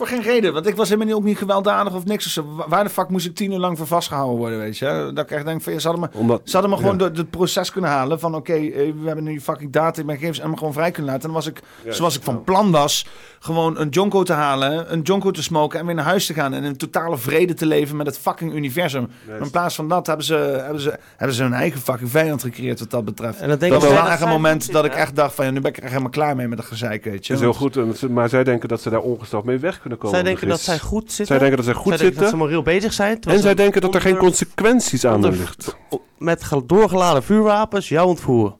Voor 0.00 0.08
geen 0.08 0.22
reden, 0.22 0.52
want 0.52 0.66
ik 0.66 0.76
was 0.76 0.88
helemaal 0.88 1.06
niet, 1.08 1.16
ook 1.16 1.24
niet 1.24 1.38
gewelddadig 1.38 1.94
of 1.94 2.04
niks. 2.04 2.24
Dus 2.24 2.34
wa- 2.36 2.68
waar 2.68 2.84
de 2.84 2.90
fuck 2.90 3.08
moest 3.08 3.26
ik 3.26 3.34
tien 3.34 3.52
uur 3.52 3.58
lang 3.58 3.78
voor 3.78 3.86
vastgehouden 3.86 4.38
worden, 4.38 4.58
weet 4.58 4.78
je? 4.78 5.10
Dat 5.14 5.24
ik 5.24 5.30
echt 5.30 5.44
denk 5.44 5.62
van, 5.62 5.72
ja, 5.72 5.78
ze 5.78 5.88
hadden 5.88 6.08
me, 6.12 6.18
Omdat, 6.18 6.40
ze 6.44 6.52
hadden 6.52 6.70
me 6.70 6.76
gewoon 6.76 6.98
ja. 6.98 7.04
het 7.04 7.30
proces 7.30 7.72
kunnen 7.72 7.90
halen 7.90 8.20
van, 8.20 8.34
oké, 8.34 8.52
eh, 8.52 8.70
we 8.72 9.06
hebben 9.06 9.24
nu 9.24 9.40
fucking 9.40 9.72
data 9.72 10.00
in 10.00 10.06
mijn 10.06 10.18
gegevens 10.18 10.44
en 10.44 10.50
me 10.50 10.56
gewoon 10.56 10.72
vrij 10.72 10.90
kunnen 10.90 11.12
laten. 11.12 11.28
En 11.28 11.34
dan 11.34 11.42
was 11.44 11.50
ik, 11.52 11.60
Ja, 11.84 11.92
zoals 11.92 12.16
ik 12.16 12.22
van 12.22 12.44
plan 12.44 12.70
was, 12.70 13.06
gewoon 13.38 13.78
een 13.78 13.88
jonko 13.88 14.22
te 14.22 14.32
halen, 14.32 14.92
een 14.92 15.00
jonko 15.02 15.30
te 15.30 15.42
smoken 15.42 15.78
en 15.80 15.86
weer 15.86 15.94
naar 15.94 16.04
huis 16.04 16.26
te 16.26 16.34
gaan 16.34 16.52
en 16.54 16.64
in 16.64 16.76
totale 16.76 17.18
vrede 17.18 17.54
te 17.54 17.66
leven 17.66 17.96
met 17.96 18.06
het 18.06 18.18
fucking 18.18 18.54
universum. 18.54 19.08
Maar 19.28 19.40
in 19.40 19.50
plaats 19.50 19.74
van 19.74 19.88
dat 19.88 20.06
hebben 20.06 20.24
ze, 20.26 20.34
hebben 20.34 20.80
ze, 20.82 20.98
hebben 21.16 21.36
ze 21.36 21.42
hun 21.42 21.52
eigen 21.52 21.80
fucking 21.80 22.10
vijand 22.10 22.42
gecreëerd 22.42 22.78
wat 22.80 22.90
dat 22.90 23.04
betreft. 23.04 23.40
En 23.40 23.48
dan 23.48 23.58
denk 23.58 23.72
dat 23.72 23.82
ik 23.82 23.88
was 23.88 23.98
wel- 23.98 24.08
echt 24.10 24.20
een 24.22 24.28
moment 24.28 24.72
dat 24.72 24.84
ik 24.84 24.94
echt 24.94 25.16
dacht 25.16 25.34
van, 25.34 25.44
ja, 25.44 25.50
nu 25.50 25.60
ben 25.60 25.70
ik 25.70 25.76
er 25.76 25.82
echt 25.82 25.92
helemaal 25.92 26.12
klaar 26.12 26.36
mee 26.36 26.48
met 26.48 26.58
dat 26.58 26.66
gezeik, 26.66 27.04
weet 27.04 27.26
je? 27.26 27.32
is 27.34 27.40
heel 27.40 27.54
goed. 27.54 28.08
Maar 28.10 28.28
zij 28.28 28.44
denken 28.44 28.68
dat 28.68 28.80
ze 28.80 28.90
daar 28.90 29.00
ongestraft 29.00 29.44
mee 29.44 29.58
weg 29.58 29.80
kunnen 29.80 29.89
komen. 29.98 30.14
Zij 30.14 30.22
denken 30.22 30.48
dat 30.48 30.60
zij 30.60 30.78
goed 30.78 31.02
zitten. 31.12 31.26
Zij 31.26 31.38
denken 31.38 31.56
dat 31.56 31.64
zij 31.66 31.74
goed 31.74 31.88
Zij 31.88 31.98
zitten. 31.98 32.20
dat 32.20 32.30
ze 32.30 32.36
moreel 32.36 32.62
bezig 32.62 32.92
zijn. 32.92 33.20
En 33.20 33.38
zij 33.38 33.54
denken 33.54 33.80
dat 33.80 33.94
er 33.94 34.00
geen 34.00 34.16
consequenties 34.16 35.04
aan 35.06 35.14
onder- 35.14 35.30
ligt. 35.30 35.76
Met 36.18 36.44
ge- 36.44 36.66
doorgeladen 36.66 37.22
vuurwapens 37.22 37.88
jou 37.88 38.08
ontvoeren. 38.08 38.56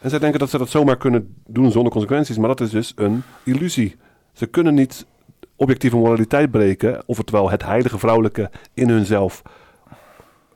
En 0.00 0.10
zij 0.10 0.18
denken 0.18 0.38
dat 0.38 0.50
ze 0.50 0.58
dat 0.58 0.68
zomaar 0.70 0.96
kunnen 0.96 1.34
doen 1.46 1.70
zonder 1.70 1.92
consequenties. 1.92 2.38
Maar 2.38 2.48
dat 2.48 2.60
is 2.60 2.70
dus 2.70 2.92
een 2.96 3.22
illusie. 3.44 3.96
Ze 4.32 4.46
kunnen 4.46 4.74
niet 4.74 5.06
objectieve 5.56 5.96
moraliteit 5.96 6.50
breken. 6.50 7.02
Oftewel 7.06 7.50
het 7.50 7.62
heilige 7.62 7.98
vrouwelijke 7.98 8.50
in 8.74 8.88
hunzelf 8.88 9.42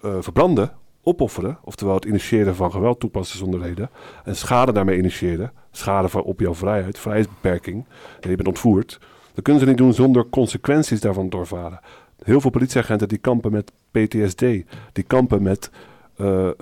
eh, 0.03 0.17
verbranden, 0.21 0.73
opofferen. 1.03 1.59
Oftewel 1.65 1.95
het 1.95 2.05
initiëren 2.05 2.57
van 2.57 2.71
geweld 2.71 3.01
toepassen 3.01 3.39
zonder 3.39 3.61
reden. 3.61 3.91
En 4.25 4.37
schade 4.37 4.73
daarmee 4.73 4.99
initiëren. 4.99 5.53
Schade 5.71 6.09
van 6.09 6.23
op 6.23 6.41
jouw 6.41 6.55
vrijheid, 6.55 6.99
vrijheidsbeperking. 6.99 7.87
En 8.21 8.31
je 8.31 8.37
bent 8.37 8.49
ontvoerd. 8.49 8.99
Dat 9.35 9.45
kunnen 9.45 9.63
ze 9.63 9.69
niet 9.69 9.79
doen 9.79 9.95
zonder 9.95 10.29
consequenties 10.31 11.01
daarvan 11.01 11.29
doorvaren. 11.29 11.81
Heel 12.23 12.41
veel 12.41 12.51
politieagenten 12.51 13.09
die 13.09 13.19
kampen 13.19 13.53
met 13.53 13.73
PTSD. 13.91 14.41
Die 14.93 15.05
kampen 15.07 15.43
met 15.43 15.71
eh, 16.17 16.49
eh, 16.49 16.55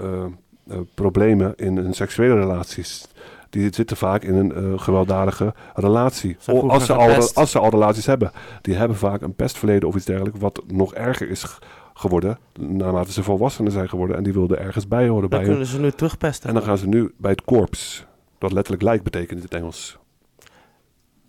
eh, 0.68 0.76
problemen 0.94 1.52
in 1.57 1.76
hun 1.76 1.94
seksuele 1.94 2.34
relaties. 2.34 3.07
die 3.50 3.74
zitten 3.74 3.97
vaak 3.97 4.23
in 4.23 4.34
een 4.34 4.81
gewelddadige 4.81 5.55
relatie. 5.74 6.36
Zijn 6.39 6.57
O- 6.57 6.58
vroeger 6.60 6.78
als, 6.78 6.86
ze 6.86 6.92
al, 6.92 7.42
als 7.42 7.50
ze 7.50 7.58
al 7.58 7.70
relaties 7.70 8.07
hebben. 8.07 8.31
Die 8.62 8.74
hebben 8.74 8.97
vaak 8.97 9.23
een 9.23 9.34
pestverleden 9.34 9.89
of 9.89 9.94
iets 9.94 10.05
dergelijks, 10.05 10.39
wat 10.39 10.62
nog 10.66 10.94
erger 10.94 11.31
is 11.31 11.58
geworden 11.94 12.39
naarmate 12.58 13.12
ze 13.12 13.23
volwassenen 13.23 13.73
zijn 13.73 13.89
geworden. 13.89 14.16
En 14.16 14.23
die 14.23 14.32
wilden 14.32 14.58
ergens 14.58 14.89
bij 14.89 15.08
horen. 15.08 15.20
Dan 15.20 15.31
bij 15.31 15.39
kunnen 15.40 15.57
hun. 15.58 15.66
ze 15.66 15.81
nu 15.81 15.90
terugpesten. 15.90 16.49
En 16.49 16.55
dan 16.55 16.65
gaan 16.65 16.78
ze 16.78 16.89
nu 16.89 17.15
bij 17.16 17.31
het 17.31 17.44
korps. 17.44 18.05
Dat 18.39 18.52
letterlijk 18.52 18.82
lijk 18.82 19.02
betekent 19.02 19.39
in 19.39 19.44
het 19.44 19.55
Engels. 19.55 19.99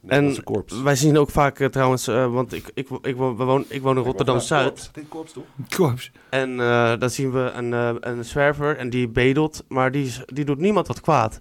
En 0.08 0.36
wij 0.84 0.96
zien 0.96 1.18
ook 1.18 1.30
vaak 1.30 1.60
eh, 1.60 1.68
trouwens, 1.68 2.08
eh, 2.08 2.34
want 2.34 2.54
ik, 2.54 2.72
ik, 2.74 2.88
ik, 3.02 3.16
woon- 3.16 3.66
ik 3.68 3.82
woon 3.82 3.98
in 3.98 4.04
Rotterdam-Zuid. 4.04 4.92
korps 5.10 5.34
toch? 5.34 5.44
Korps. 5.76 6.12
En 6.30 6.60
eh 6.60 6.94
dan 7.00 7.10
zien 7.10 7.32
we 7.32 7.40
een, 7.56 7.74
eh, 7.74 7.90
een 8.00 8.26
zwerver 8.26 8.78
en 8.78 8.90
die 8.90 9.08
bedelt, 9.08 9.64
maar 9.68 9.92
die, 9.92 10.14
die 10.26 10.46
doet 10.46 10.58
niemand 10.60 10.88
wat 10.88 11.02
kwaad. 11.02 11.40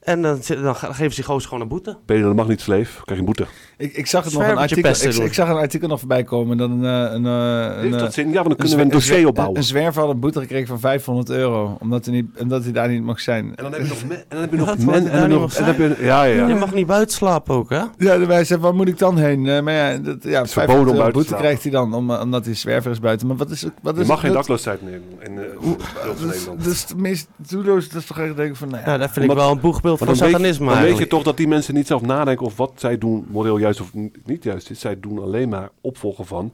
En 0.00 0.22
dan, 0.22 0.40
dan 0.62 0.76
ge- 0.76 0.86
geven 0.86 1.10
ze 1.10 1.14
die 1.14 1.24
gozer 1.24 1.48
gewoon 1.48 1.62
een 1.62 1.68
boete. 1.68 1.98
Bedelen 2.06 2.34
mag 2.36 2.48
niet, 2.48 2.60
sleef. 2.60 2.90
Krijg 2.92 3.06
je 3.06 3.16
een 3.16 3.24
boete. 3.24 3.46
Ik, 3.80 3.92
ik 3.92 4.06
zag 4.06 4.24
het 4.24 4.32
nog 4.32 4.42
een 4.42 4.56
artikel. 4.56 4.90
Ik, 4.90 5.14
ik 5.14 5.34
zag 5.34 5.48
een 5.48 5.56
artikel 5.56 5.88
nog 5.88 5.98
voorbij 5.98 6.24
komen 6.24 6.56
dat 6.56 6.70
een. 6.70 6.84
eh, 6.84 6.90
een, 7.12 7.26
eh, 7.26 7.76
een 7.76 7.80
Heeft 7.80 7.94
eh, 7.94 8.00
dat 8.00 8.12
zin? 8.14 8.26
Ja, 8.28 8.34
want 8.34 8.46
dan 8.46 8.56
kunnen 8.56 8.76
we 8.76 8.82
een 8.82 8.88
dossier 8.90 9.26
opbouwen. 9.26 9.56
Een 9.56 9.62
zwerver 9.64 10.02
had 10.02 10.10
een 10.10 10.20
boete 10.20 10.40
gekregen 10.40 10.66
van 10.66 10.80
500 10.80 11.30
euro. 11.30 11.76
Omdat 11.80 12.04
hij, 12.04 12.14
niet, 12.14 12.26
omdat 12.40 12.62
hij 12.62 12.72
daar 12.72 12.88
niet 12.88 13.02
mag 13.02 13.20
zijn. 13.20 13.52
En 13.56 13.62
dan 13.62 13.72
heb 13.72 13.82
je 13.82 13.88
nog, 13.88 14.04
me- 14.08 14.14
en 14.14 14.24
dan 14.28 14.40
heb 14.40 14.50
je 14.50 14.56
nog 14.64 14.78
men. 14.78 15.10
En 15.10 15.20
dan, 15.20 15.40
nog, 15.40 15.54
dan 15.54 15.74
je, 15.76 15.96
ja, 16.00 16.22
ja, 16.24 16.46
Je 16.46 16.54
mag 16.54 16.74
niet 16.74 16.86
buiten 16.86 17.16
slapen 17.16 17.54
ook, 17.54 17.70
hè? 17.70 17.82
Ja, 17.98 18.18
de 18.18 18.26
wij 18.26 18.44
zei, 18.44 18.60
waar 18.60 18.74
moet 18.74 18.88
ik 18.88 18.98
dan 18.98 19.18
heen? 19.18 19.46
Eh, 19.46 19.60
maar 19.62 19.74
ja, 19.74 19.96
dat, 19.98 20.22
ja 20.22 20.42
is 20.42 20.52
500 20.52 20.54
verboden 20.54 20.92
om 20.92 20.98
euro 20.98 21.10
boete 21.10 21.28
slapen. 21.28 21.44
krijgt 21.44 21.62
hij 21.62 21.72
dan, 21.72 21.94
om, 21.94 22.10
eh, 22.10 22.20
omdat 22.20 22.44
hij 22.44 22.54
zwerver 22.54 22.90
is 22.90 23.00
buiten. 23.00 23.26
Maar 23.26 23.36
wat 23.36 23.50
is, 23.50 23.64
wat 23.82 23.94
Je 23.94 24.00
is 24.00 24.06
mag 24.08 24.20
geen 24.20 24.32
dakloosheid 24.32 24.82
nemen 24.82 25.02
in 25.22 25.38
eh, 25.38 25.44
Nederland. 25.44 26.62
dat 26.64 26.72
is 26.72 26.82
het 26.88 26.96
meest 26.96 27.28
doelloos. 27.36 27.88
Dat 27.88 28.00
is 28.00 28.06
toch 28.06 28.18
echt 28.18 28.36
denk 28.36 28.50
ik 28.50 28.56
van, 28.56 28.68
nou 28.68 28.82
ja, 28.84 28.90
Ja, 28.92 28.98
dat 28.98 29.10
vind 29.10 29.30
ik 29.30 29.36
wel 29.36 29.50
een 29.50 29.60
boegbeeld 29.60 29.98
van 29.98 30.06
dan 30.06 30.16
satanisme 30.16 30.68
dan 30.68 30.80
weet 30.82 30.98
je 30.98 31.06
toch 31.06 31.22
dat 31.22 31.36
die 31.36 31.48
mensen 31.48 31.74
niet 31.74 31.86
zelf 31.86 32.02
nadenken 32.02 32.46
of 32.46 32.56
wat 32.56 32.72
zij 32.76 32.98
doen 32.98 33.26
moreel 33.30 33.56
juist 33.58 33.69
of 33.80 33.92
niet 34.24 34.44
juist 34.44 34.70
is. 34.70 34.80
Zij 34.80 35.00
doen 35.00 35.18
alleen 35.18 35.48
maar 35.48 35.70
opvolgen 35.80 36.26
van 36.26 36.52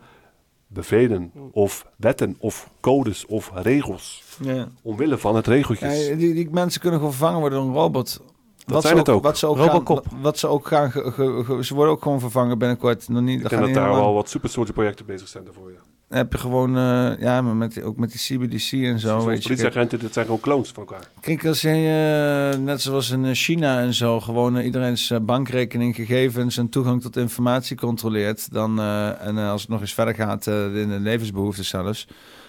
bevelen 0.66 1.32
of 1.52 1.86
wetten 1.96 2.36
of 2.38 2.70
codes 2.80 3.26
of 3.26 3.50
regels. 3.54 4.22
Ja. 4.42 4.68
Omwille 4.82 5.18
van 5.18 5.36
het 5.36 5.46
regeltjes. 5.46 6.06
Ja, 6.06 6.14
die, 6.14 6.34
die 6.34 6.50
mensen 6.50 6.80
kunnen 6.80 6.98
gewoon 6.98 7.14
vervangen 7.14 7.40
worden 7.40 7.58
door 7.58 7.68
een 7.68 7.74
robot. 7.74 8.20
Wat 8.66 8.82
zijn 8.82 8.94
ze 8.94 8.98
het 9.00 9.08
ook. 9.08 9.22
Wat 9.22 9.38
ze 9.38 9.46
ook 9.46 9.56
Robocop. 9.56 10.06
gaan, 10.08 10.20
wat 10.20 10.38
ze 10.38 10.46
ook 10.46 10.66
gaan, 10.66 10.90
ge- 10.90 11.12
ge- 11.12 11.42
ge- 11.44 11.64
ze 11.64 11.74
worden 11.74 11.92
ook 11.94 12.02
gewoon 12.02 12.20
vervangen 12.20 12.58
binnenkort. 12.58 13.08
Nog 13.08 13.22
niet, 13.22 13.40
Ik 13.40 13.48
gaat 13.48 13.60
dat 13.60 13.74
daar 13.74 13.90
wel 13.94 14.14
wat 14.14 14.28
super 14.28 14.72
projecten 14.72 15.06
bezig 15.06 15.28
zijn 15.28 15.44
daarvoor. 15.44 15.72
Ja. 15.72 15.78
Heb 16.08 16.32
je 16.32 16.38
gewoon, 16.38 16.76
eh, 16.76 17.18
ja, 17.18 17.42
maar 17.42 17.56
met, 17.56 17.82
ook 17.82 17.96
met 17.96 18.10
die 18.10 18.20
CBDC 18.20 18.72
en 18.72 18.98
zo. 18.98 19.08
Zoals 19.08 19.24
weet 19.24 19.42
je. 19.42 19.48
politieagenten, 19.48 19.98
dit 19.98 20.12
zijn 20.12 20.24
gewoon 20.24 20.40
clones 20.40 20.68
van 20.68 20.86
elkaar. 20.86 21.08
Kijk, 21.20 21.46
als 21.46 21.60
je, 21.60 21.68
eh, 21.68 22.58
net 22.60 22.80
zoals 22.82 23.10
in 23.10 23.24
eh, 23.24 23.34
China 23.34 23.80
en 23.80 23.94
zo, 23.94 24.20
gewoon 24.20 24.56
eh, 24.56 24.64
iedereen's 24.64 25.12
bankrekening, 25.22 25.94
gegevens 25.94 26.56
en 26.56 26.68
toegang 26.68 27.02
tot 27.02 27.16
informatie 27.16 27.76
controleert, 27.76 28.52
dan, 28.52 28.80
en 29.20 29.36
als 29.36 29.60
het 29.60 29.70
nog 29.70 29.80
eens 29.80 29.94
verder 29.94 30.14
gaat 30.14 30.46
in 30.46 30.88
de 30.88 31.00
levensbehoeften 31.00 31.64
zelfs, 31.64 32.08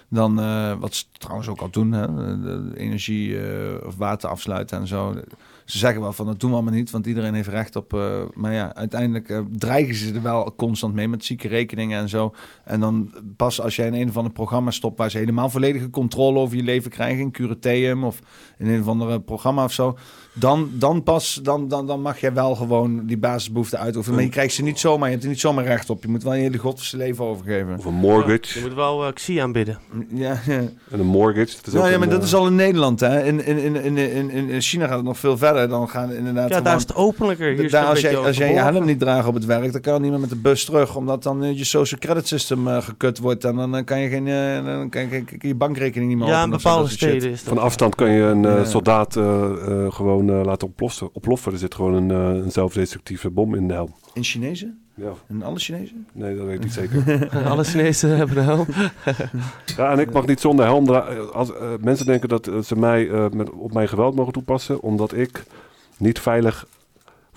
dan, 0.10 0.36
wat 0.80 0.96
ze 0.96 1.04
trouwens 1.12 1.48
ook 1.48 1.62
al 1.62 1.70
doen, 1.70 1.92
hè, 1.92 2.08
de, 2.42 2.72
energie 2.76 3.38
of 3.86 3.96
water 3.96 4.30
afsluiten 4.30 4.80
en 4.80 4.88
zo. 4.88 5.16
Ze 5.68 5.78
zeggen 5.78 6.02
wel 6.02 6.14
van 6.14 6.26
dat 6.26 6.40
doen 6.40 6.50
we 6.50 6.56
allemaal 6.56 6.74
niet, 6.74 6.92
want 6.92 7.06
iedereen 7.08 7.34
heeft 7.34 7.48
recht 7.48 7.76
op. 7.76 7.94
eh, 7.94 8.22
maar 8.34 8.54
ja, 8.54 8.76
uiteindelijk 8.76 9.30
eh, 9.30 9.40
dreigen 9.58 9.96
ze 9.96 10.14
er 10.14 10.22
wel 10.22 10.54
constant 10.56 10.94
mee 10.94 11.08
met 11.08 11.26
zieke 11.26 11.48
rekeningen 11.48 12.00
en 12.00 12.10
zo. 12.10 12.34
En 12.64 12.80
dan 12.80 13.14
pas 13.38 13.62
als 13.62 13.76
jij 13.76 13.88
in 13.88 13.94
een 13.94 14.10
of 14.10 14.18
ander 14.18 14.32
programma 14.34 14.72
stopt 14.72 14.98
waar 14.98 15.12
ze 15.12 15.18
helemaal 15.18 15.50
volledige 15.50 15.90
controle 15.90 16.40
over 16.40 16.58
je 16.58 16.64
leven 16.64 16.92
krijgen, 16.92 17.20
in 17.24 17.32
Curateum 17.32 18.04
of 18.04 18.20
in 18.58 18.68
een 18.68 18.80
of 18.82 18.88
ander 18.88 19.22
programma 19.22 19.64
of 19.64 19.72
zo, 19.74 19.98
dan, 20.34 20.70
dan 20.74 21.04
pas, 21.04 21.40
dan, 21.44 21.68
dan, 21.68 21.88
dan 21.88 22.02
mag 22.02 22.20
jij 22.20 22.34
wel 22.34 22.56
gewoon 22.56 23.06
die 23.06 23.18
basisbehoeften 23.18 23.80
uitoefenen. 23.80 24.16
Maar 24.16 24.26
je 24.26 24.32
krijgt 24.32 24.54
ze 24.54 24.64
niet 24.64 24.80
zomaar, 24.80 25.06
je 25.06 25.12
hebt 25.12 25.24
er 25.24 25.30
niet 25.30 25.40
zomaar 25.40 25.66
recht 25.66 25.90
op. 25.90 26.04
Je 26.04 26.10
moet 26.10 26.24
wel 26.24 26.34
je 26.34 26.42
hele 26.42 26.58
godse 26.58 26.98
leven 26.98 27.26
overgeven. 27.26 27.78
Of 27.78 27.86
een 27.86 27.94
mortgage. 27.94 28.60
Je 28.60 28.66
moet 28.66 28.74
wel 28.74 29.06
eh 29.08 29.14
Xi 29.14 29.38
aanbidden. 29.38 29.80
Ja, 30.14 30.40
ja. 30.46 30.58
En 30.92 31.00
een 31.00 31.06
mortgage. 31.06 31.56
Dat 31.56 31.68
is 31.68 31.74
ook 31.74 31.74
Nou 31.74 31.88
ja, 31.88 31.94
een, 31.94 32.00
maar 32.00 32.10
dat 32.10 32.24
is 32.24 32.36
al 32.36 32.48
in 32.48 32.56
Nederland. 32.56 33.00
Hè. 33.00 33.24
In, 33.26 33.46
in, 33.46 33.58
in, 33.58 33.76
in, 33.76 33.98
in, 33.98 34.30
in- 34.30 34.50
in 34.50 34.62
China 34.62 34.88
gaat 34.88 34.96
het 34.96 35.06
nog 35.06 35.18
veel 35.18 35.38
verder. 35.38 35.57
Dan 35.66 35.90
gaan 35.90 36.12
inderdaad 36.12 36.50
Ja, 36.50 36.62
daar 36.62 36.76
is 36.76 36.82
het 36.82 36.96
openlijker. 36.96 37.54
Hier 37.54 37.70
daar, 37.72 37.86
als 37.86 38.00
jij, 38.02 38.18
als 38.18 38.38
jij 38.38 38.54
je 38.54 38.60
helm 38.60 38.86
niet 38.86 39.00
draagt 39.00 39.28
op 39.28 39.34
het 39.34 39.46
werk, 39.46 39.72
dan 39.72 39.82
kan 39.82 40.02
niemand 40.02 40.22
met 40.22 40.30
de 40.30 40.36
bus 40.36 40.66
terug. 40.66 40.96
Omdat 40.96 41.24
dan 41.24 41.44
eh, 41.44 41.58
je 41.58 41.64
social 41.64 42.00
credit 42.00 42.28
system 42.28 42.68
eh, 42.68 42.82
gekut 42.82 43.20
wordt. 43.20 43.46
En 43.46 43.56
dan 43.56 43.84
kan 43.84 44.00
je, 44.00 44.10
geen, 44.10 44.28
eh, 44.28 44.66
dan 44.66 44.90
kan 44.90 45.02
je, 45.02 45.08
kan 45.08 45.24
je 45.40 45.48
je 45.48 45.56
bankrekening 45.56 46.10
niet 46.10 46.20
meer 46.20 46.28
Ja, 46.28 46.44
in 46.44 46.50
bepaalde 46.50 46.88
shit. 46.90 46.98
steden 46.98 47.32
is 47.32 47.44
dat. 47.44 47.54
Van 47.54 47.64
afstand 47.64 47.96
kan 47.96 48.10
je 48.12 48.22
een 48.22 48.66
soldaat 48.66 49.16
eh, 49.16 49.24
eh, 49.26 49.92
gewoon 49.92 50.32
laten 50.46 50.68
oplossen, 50.68 51.10
oploffen. 51.14 51.52
Er 51.52 51.58
zit 51.58 51.76
gewoon 51.76 51.94
een, 51.94 52.12
eh, 52.12 52.44
een 52.44 52.52
zelfdestructieve 52.52 53.30
bom 53.30 53.56
in 53.56 53.68
de 53.68 53.74
helm. 53.74 53.96
In 54.14 54.24
Chinezen? 54.24 54.80
Ja. 54.98 55.14
In 55.30 55.44
alle 55.44 55.60
Chinezen? 55.60 56.08
Nee, 56.14 56.36
dat 56.36 56.46
weet 56.46 56.56
ik 56.56 56.64
niet 56.64 56.74
zeker. 56.74 57.30
Alle 57.52 57.64
Chinezen 57.64 58.18
hebben 58.18 58.38
een 58.38 58.44
helm. 58.44 58.68
Ja, 59.78 59.92
en 59.92 60.00
ik 60.00 60.12
mag 60.12 60.26
niet 60.26 60.40
zonder 60.40 60.66
helm. 60.66 60.90
Als 61.34 61.54
eh, 61.54 61.70
mensen 61.82 62.06
denken 62.06 62.30
dat 62.30 62.48
eh, 62.48 62.60
ze 62.60 62.76
mij 62.76 63.10
eh, 63.10 63.30
met, 63.30 63.50
op 63.50 63.74
mijn 63.74 63.88
geweld 63.88 64.16
mogen 64.16 64.34
toepassen, 64.34 64.82
omdat 64.82 65.14
ik 65.14 65.44
niet 65.98 66.20
veilig 66.20 66.68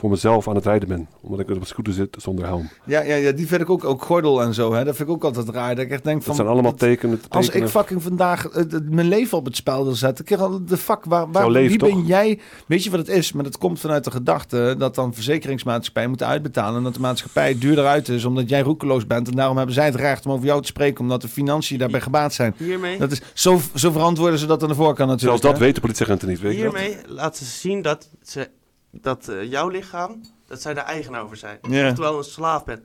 voor 0.01 0.11
mezelf 0.11 0.49
aan 0.49 0.55
het 0.55 0.65
rijden 0.65 0.89
ben. 0.89 1.09
Omdat 1.21 1.41
ik 1.41 1.51
op 1.51 1.61
een 1.61 1.67
scooter 1.67 1.93
zit 1.93 2.17
zonder 2.19 2.45
helm. 2.45 2.69
Ja, 2.85 3.03
ja, 3.03 3.15
ja, 3.15 3.33
die 3.33 3.47
vind 3.47 3.61
ik 3.61 3.71
ook, 3.71 3.85
ook 3.85 4.03
gordel 4.03 4.43
en 4.43 4.55
zo. 4.55 4.73
Hè. 4.73 4.85
Dat 4.85 4.97
vind 4.97 5.09
ik 5.09 5.15
ook 5.15 5.25
altijd 5.25 5.49
raar. 5.49 5.75
Dat 5.75 5.85
ik 5.85 5.91
echt 5.91 6.05
denk 6.05 6.17
van... 6.17 6.27
Dat 6.27 6.37
zijn 6.37 6.49
allemaal 6.49 6.75
tekenen. 6.75 7.21
Als 7.29 7.49
ik 7.49 7.69
fucking 7.69 8.03
vandaag 8.03 8.49
eh, 8.49 8.65
mijn 8.91 9.09
leven 9.09 9.39
op 9.39 9.45
het 9.45 9.57
spel 9.57 9.85
wil 9.85 9.95
zetten, 9.95 10.25
ik 10.29 10.39
al 10.39 10.65
de 10.65 10.77
fuck, 10.77 11.05
waar, 11.05 11.31
waar 11.31 11.51
leven, 11.51 11.69
wie 11.69 11.79
toch? 11.79 11.89
ben 11.89 12.07
jij? 12.07 12.39
Weet 12.67 12.85
je 12.85 12.91
wat 12.91 12.99
het 12.99 13.09
is? 13.09 13.33
Maar 13.33 13.45
dat 13.45 13.59
komt 13.59 13.81
vanuit 13.81 14.05
de 14.05 14.11
gedachte 14.11 14.75
dat 14.79 14.95
dan 14.95 15.15
verzekeringsmaatschappijen 15.15 16.09
moeten 16.09 16.27
uitbetalen 16.27 16.77
en 16.77 16.83
dat 16.83 16.95
de 16.95 17.01
maatschappij 17.01 17.59
duurder 17.59 17.87
uit 17.87 18.09
is 18.09 18.25
omdat 18.25 18.49
jij 18.49 18.61
roekeloos 18.61 19.07
bent 19.07 19.29
en 19.29 19.37
daarom 19.37 19.57
hebben 19.57 19.75
zij 19.75 19.85
het 19.85 19.95
recht 19.95 20.27
om 20.27 20.33
over 20.33 20.47
jou 20.47 20.61
te 20.61 20.67
spreken 20.67 21.01
omdat 21.01 21.23
de 21.23 21.29
financiën 21.29 21.79
daarbij 21.79 22.01
gebaat 22.01 22.33
zijn. 22.33 22.55
Hiermee, 22.57 22.99
Dat 22.99 23.11
is 23.11 23.21
zo, 23.33 23.61
zo 23.75 23.91
verantwoorden 23.91 24.39
ze 24.39 24.47
dat 24.47 24.63
aan 24.63 24.69
de 24.69 24.75
voorkant 24.75 25.11
natuurlijk. 25.11 25.41
Zelfs 25.41 25.41
dat 25.41 25.53
hè? 25.53 25.67
weten 25.67 25.81
politieagenten 25.81 26.29
niet, 26.29 26.41
weet 26.41 26.55
hiermee 26.55 26.97
laten 27.07 27.47
ze 27.47 27.59
zien 27.59 27.83
dat, 27.83 28.09
ze, 28.23 28.49
dat 28.91 29.29
eh, 29.29 29.51
jouw 29.51 29.69
lichaam, 29.69 30.21
dat 30.47 30.63
zij 30.63 30.75
de 30.75 30.81
eigenaar 30.81 31.23
over 31.23 31.37
zijn. 31.37 31.59
Ja. 31.69 31.89
Oftewel 31.89 32.19
een 32.19 32.25
slaaf 32.25 32.65
bent. 32.65 32.81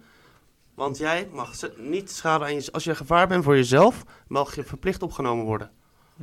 Want 0.75 0.97
jij 0.97 1.29
mag 1.31 1.53
niet 1.77 2.11
schade 2.11 2.43
aan 2.43 2.53
je... 2.53 2.71
Als 2.71 2.83
je 2.83 2.95
gevaar 2.95 3.27
bent 3.27 3.43
voor 3.43 3.55
jezelf, 3.55 4.03
mag 4.27 4.55
je 4.55 4.63
verplicht 4.63 5.03
opgenomen 5.03 5.45
worden. 5.45 5.71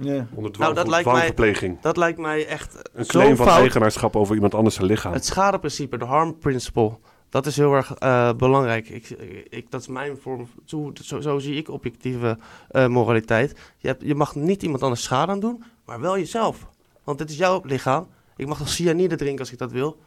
Ja. 0.01 0.27
Onder 0.35 0.53
dwang, 0.53 0.57
Nou, 0.59 0.75
dat 0.75 0.89
lijkt 0.89 1.37
mij-. 1.37 1.79
Dat 1.81 1.97
lijkt 1.97 2.19
mij 2.19 2.47
echt 2.47 2.91
Een 2.93 3.07
claim 3.07 3.37
van 3.37 3.47
fout. 3.47 3.59
eigenaarschap 3.59 4.17
over 4.17 4.35
iemand 4.35 4.55
anders 4.55 4.75
zijn 4.75 4.87
lichaam. 4.87 5.13
Het 5.13 5.27
schadeprincipe, 5.27 5.97
de 5.97 6.05
harm 6.05 6.39
principle, 6.39 6.99
dat 7.29 7.47
is 7.47 7.57
heel 7.57 7.75
erg 7.75 7.95
eh, 7.95 8.33
belangrijk. 8.33 8.89
Ik, 8.89 9.09
ik, 9.49 9.71
dat 9.71 9.81
is 9.81 9.89
mijn 9.89 10.17
vorm, 10.17 10.49
zo, 10.65 10.91
zo, 11.03 11.21
zo 11.21 11.39
zie 11.39 11.57
ik 11.57 11.69
objectieve 11.69 12.39
eh, 12.69 12.87
moraliteit. 12.87 13.59
Je, 13.77 13.89
hebt, 13.89 14.03
je 14.03 14.15
mag 14.15 14.35
niet 14.35 14.63
iemand 14.63 14.83
anders 14.83 15.03
schade 15.03 15.33
aan 15.33 15.41
doen, 15.41 15.65
maar 15.85 16.01
wel 16.01 16.19
jezelf. 16.19 16.67
Want 17.05 17.19
dit 17.19 17.31
is 17.31 17.37
jouw 17.37 17.61
lichaam. 17.65 18.07
Ik 18.37 18.47
mag 18.47 18.59
nog 18.59 18.69
cyanide 18.69 19.17
drinken 19.17 19.41
als 19.41 19.53
ik 19.53 19.59
dat 19.59 19.73
wil. 19.73 19.99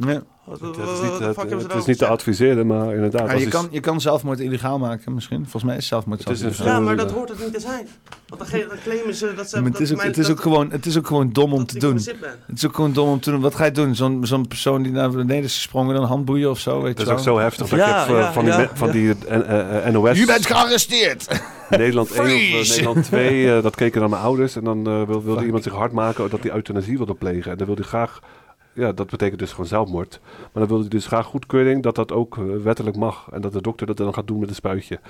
Ja. 0.00 0.22
Wat, 0.44 0.60
Het 0.60 0.76
wat- 0.76 0.88
is 0.92 1.00
niet, 1.10 1.18
het, 1.62 1.72
het 1.72 1.88
is 1.88 1.96
te 1.96 2.06
adviseren, 2.06 2.66
maar 2.66 2.94
inderdaad. 2.94 3.30
Ja, 3.30 3.36
je, 3.36 3.48
kan, 3.48 3.68
je 3.70 3.80
kan 3.80 4.00
zelfmoord 4.00 4.40
illegaal 4.40 4.78
maken 4.78 5.14
misschien. 5.14 5.40
Volgens 5.42 5.64
mij 5.64 5.76
is 5.76 5.86
zelfmoord 5.86 6.24
Het 6.24 6.42
is. 6.42 6.56
Ja, 6.58 6.80
maar 6.80 6.96
dat 6.96 7.10
hoort 7.10 7.28
het 7.28 7.38
niet 7.38 7.52
te 7.52 7.60
zijn. 7.60 7.88
Want 8.28 8.50
dan, 8.50 8.60
claimen 8.84 9.14
ze 9.14 9.32
dat 9.36 9.48
ze... 9.48 9.60
Maar 9.60 9.70
het 9.70 9.80
is, 9.80 9.90
ook, 9.90 9.96
mijn- 9.96 10.08
het, 10.08 10.18
is 10.18 10.26
dat- 10.26 10.36
ook 10.36 10.42
gewoon, 10.42 10.70
het 10.70 10.86
is 10.86 10.98
ook 10.98 11.06
gewoon 11.06 11.32
dom 11.32 11.52
om 11.52 11.66
te 11.66 11.78
doen. 11.78 11.94
Het 11.94 12.06
is 12.54 12.66
ook 12.66 12.74
gewoon 12.74 12.92
dom 12.92 13.08
om 13.08 13.20
te 13.20 13.30
doen. 13.30 13.40
Wat 13.40 13.54
ga 13.54 13.64
je 13.64 13.70
doen? 13.70 13.94
Zo'n 13.94 14.26
zo'n 14.26 14.48
persoon 14.48 14.82
die 14.82 14.92
naar 14.92 15.10
beneden 15.10 15.44
is 15.44 15.54
gesprongen, 15.54 15.94
dan 15.94 16.04
handboeien 16.04 16.50
of 16.50 16.58
zo? 16.58 16.82
Weet 16.82 16.96
Dat 16.96 17.06
je 17.06 17.12
is 17.12 17.18
ook 17.18 17.24
zo 17.24 17.38
heftig. 17.38 17.68
Dat 17.68 17.78
Ja, 17.78 18.02
ik 18.02 18.06
heb 18.08 18.16
eh, 18.16 18.22
ja, 18.22 18.32
van 18.32 18.44
die, 18.44 18.68
van 18.74 18.90
die 18.90 19.14
eh, 19.28 19.86
eh, 19.86 19.92
NOS... 19.92 20.18
Je 20.18 20.26
bent 20.26 20.46
gearresteerd! 20.46 21.40
Nederland 21.70 22.10
1 22.10 22.60
of! 22.60 22.68
Nederland 22.68 23.04
2, 23.04 23.56
eh, 23.56 23.62
dat 23.62 23.74
keken 23.74 24.00
dan 24.00 24.10
mijn 24.10 24.22
ouders. 24.22 24.56
En 24.56 24.64
dan 24.64 24.84
wil, 25.06 25.22
wilde 25.22 25.44
iemand 25.44 25.62
zich 25.62 25.72
hard 25.72 25.92
maken 25.92 26.30
dat 26.30 26.42
hij 26.42 26.52
euthanasie 26.52 26.96
wilde 26.96 27.14
plegen. 27.14 27.50
En 27.50 27.56
dan 27.56 27.66
wilde 27.66 27.80
hij 27.80 27.90
graag... 27.90 28.20
Ja, 28.74 28.92
dat 28.92 29.10
betekent 29.10 29.38
dus 29.38 29.50
gewoon 29.50 29.66
zelfmoord. 29.66 30.20
Maar 30.22 30.50
dan 30.52 30.66
wilde 30.66 30.80
hij 30.82 30.90
dus 30.90 31.06
graag 31.06 31.26
goedkeuring 31.26 31.82
dat 31.82 31.94
dat 31.94 32.12
ook 32.12 32.36
eh, 32.38 32.44
wettelijk 32.62 32.96
mag. 32.96 33.28
En 33.32 33.40
dat 33.40 33.52
de 33.52 33.62
dokter 33.62 33.86
dat 33.86 33.96
dan 33.96 34.14
gaat 34.14 34.26
doen 34.26 34.38
met 34.38 34.48
een 34.48 34.54
spuitje. 34.54 35.00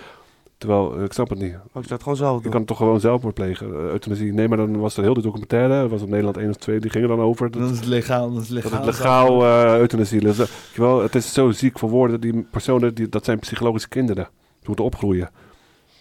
Terwijl, 0.59 0.97
eh, 0.97 1.05
ik 1.05 1.13
snap 1.13 1.29
het 1.29 1.39
niet. 1.39 1.53
Mag 1.53 1.61
ik 1.63 1.73
zou 1.73 1.85
het 1.93 2.03
gewoon 2.03 2.17
zelf 2.17 2.37
Je 2.37 2.43
doen. 2.43 2.53
kan 2.53 2.65
toch 2.65 2.77
gewoon 2.77 3.01
zelfmoord 3.01 3.35
plegen, 3.35 3.67
eh, 3.67 3.73
euthanasie. 3.73 4.33
Nee, 4.33 4.49
maar 4.49 4.57
dan 4.57 4.79
was 4.79 4.97
er 4.97 5.03
heel 5.03 5.15
de 5.15 5.23
documentaire, 5.23 5.81
dat 5.81 5.91
was 5.91 6.03
op 6.03 6.09
Nederland 6.09 6.37
1 6.37 6.49
of 6.49 6.57
2, 6.57 6.81
die 6.81 6.91
gingen 6.91 7.09
dan 7.09 7.21
over. 7.21 7.51
Dat, 7.51 7.61
Dan 7.63 7.71
is 7.71 7.77
het 7.77 7.87
legaal. 7.87 8.33
Dat 8.33 8.43
is 8.43 8.49
legaal. 8.49 8.71
dat 8.71 8.85
het 8.85 8.89
legaal 8.89 9.45
euthanasie 9.79 10.21
je 10.21 10.47
wel, 10.75 11.03
het 11.03 11.15
is 11.15 11.33
zo 11.33 11.51
ziek 11.51 11.79
voor 11.79 11.89
woorden. 11.91 12.21
Die 12.21 12.47
personen, 12.51 12.95
die, 12.95 13.09
dat 13.09 13.25
zijn 13.25 13.39
psychologische 13.39 13.89
kinderen. 13.89 14.25
Die 14.59 14.67
moeten 14.67 14.85
opgroeien. 14.85 15.31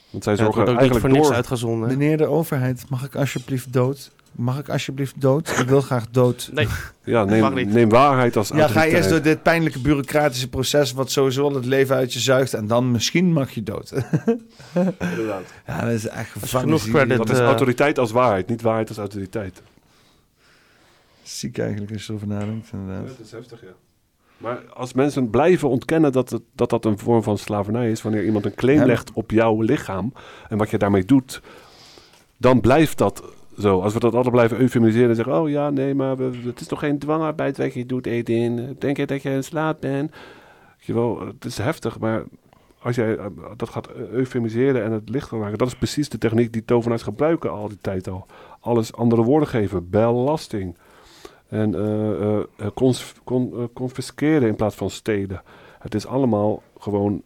Want 0.10 0.24
zij 0.24 0.36
zorgen 0.36 0.56
wordt 0.56 0.70
ook 0.70 0.80
niet 0.82 0.92
eigenlijk 0.92 1.00
voor 1.00 1.10
niks 1.16 1.28
door. 1.28 1.36
uitgezonden. 1.36 1.90
Meneer 1.90 2.18
de 2.18 2.26
overheid, 2.26 2.86
mag 2.90 3.06
ik 3.06 3.16
alsjeblieft 3.16 3.74
dood? 3.74 4.12
Mag 4.32 4.60
ik 4.60 4.69
alsjeblieft 4.69 5.22
dood? 5.22 5.50
Ik 5.60 5.68
wil 5.68 5.82
graag 5.82 6.10
dood. 6.10 6.50
Nee, 6.53 6.68
Ja, 7.03 7.26
Mag 7.26 7.30
neem, 7.40 7.53
niet. 7.53 7.74
neem 7.74 7.90
waarheid 7.90 8.35
als 8.38 8.48
Ja, 8.50 8.68
ga 8.68 8.85
eerst 8.85 9.10
door 9.10 9.22
dit 9.22 9.43
pijnlijke 9.43 9.80
bureaucratische 9.80 10.50
proces... 10.50 10.92
wat 10.92 11.11
sowieso 11.11 11.43
al 11.43 11.56
het 11.56 11.66
leven 11.66 11.95
uit 11.95 12.14
je 12.14 12.19
zuigt... 12.19 12.53
en 12.53 12.68
dan 12.68 12.92
misschien 12.92 13.34
mag 13.34 13.51
je 13.51 13.64
dood. 13.64 13.92
Inderdaad. 15.00 15.43
ja, 15.68 15.82
dat 15.82 15.92
is 15.92 16.08
echt 16.08 16.30
genoeg 16.32 16.42
gevangenis. 16.50 16.84
credit, 16.90 17.18
Dat 17.18 17.30
is 17.30 17.40
eh, 17.40 17.45
autoriteit 17.45 18.00
als 18.00 18.11
waarheid, 18.11 18.48
niet 18.48 18.61
waarheid 18.61 18.90
als 18.90 18.98
autoriteit. 18.98 19.61
Ziek 21.24 21.58
eigenlijk 21.58 21.92
als 21.92 22.01
je 22.06 22.10
erover 22.10 22.27
nadenkt, 22.27 22.68
Ja, 22.72 22.77
inderdaad. 22.77 23.08
dat 23.08 23.19
is 23.26 23.32
heftig, 23.32 23.61
ja. 23.61 23.72
Maar 24.38 24.60
als 24.74 24.93
mensen 24.93 25.30
blijven 25.30 25.69
ontkennen 25.69 26.11
dat, 26.11 26.30
het, 26.30 26.42
dat 26.56 26.69
dat 26.69 26.85
een 26.85 26.98
vorm 27.00 27.24
van 27.24 27.38
slavernij 27.38 27.92
is, 27.92 28.01
wanneer 28.01 28.26
iemand 28.26 28.45
een 28.45 28.56
claim 28.56 28.85
legt 28.85 29.11
op 29.14 29.32
jouw 29.32 29.61
lichaam 29.61 30.14
en 30.50 30.58
wat 30.58 30.69
je 30.69 30.77
daarmee 30.77 31.06
doet, 31.06 31.42
dan 32.38 32.61
blijft 32.61 32.98
dat 32.98 33.24
zo. 33.62 33.82
Als 33.82 33.94
we 33.94 34.00
dat 34.00 34.14
altijd 34.14 34.34
blijven 34.34 34.60
eufemiseren 34.60 35.10
en 35.10 35.16
zeggen, 35.16 35.40
oh 35.40 35.50
ja, 35.50 35.70
nee, 35.70 35.96
maar 35.96 36.18
het 36.18 36.60
is 36.60 36.68
toch 36.68 36.80
geen 36.80 37.00
dwangarbeid 37.00 37.58
wat 37.58 37.74
je 37.74 37.86
doet, 37.86 38.06
Edin. 38.06 38.76
Denk 38.80 38.98
je 38.98 39.06
dat 39.06 39.22
je 39.22 39.30
een 39.30 39.44
slaap 39.44 39.82
bent? 39.82 40.12
Je 40.78 41.18
het 41.28 41.46
is 41.46 41.58
heftig, 41.58 42.00
maar 42.00 42.24
als 42.82 42.96
jij 42.96 43.18
eh, 43.18 43.26
dat 43.58 43.70
gaat 43.70 43.90
eufemiseren 44.12 44.84
en 44.84 44.92
het 44.92 45.10
lichter 45.10 45.38
maken, 45.38 45.58
dat 45.58 45.68
is 45.68 45.76
precies 45.76 46.10
de 46.10 46.18
techniek 46.18 46.54
die 46.54 46.66
tovenaars 46.66 47.04
gebruiken 47.04 47.52
al 47.52 47.68
die 47.68 47.78
tijd 47.82 48.08
al. 48.08 48.26
Alles 48.60 48.94
andere 48.94 49.24
woorden 49.24 49.48
geven, 49.48 49.90
belasting. 49.90 50.76
En 51.48 51.76
eh, 51.76 52.68
confisceren 53.74 54.48
in 54.48 54.56
plaats 54.56 54.76
van 54.76 54.90
stelen. 54.90 55.42
Het 55.80 55.96
is 55.96 56.06
allemaal 56.06 56.62
gewoon 56.80 57.24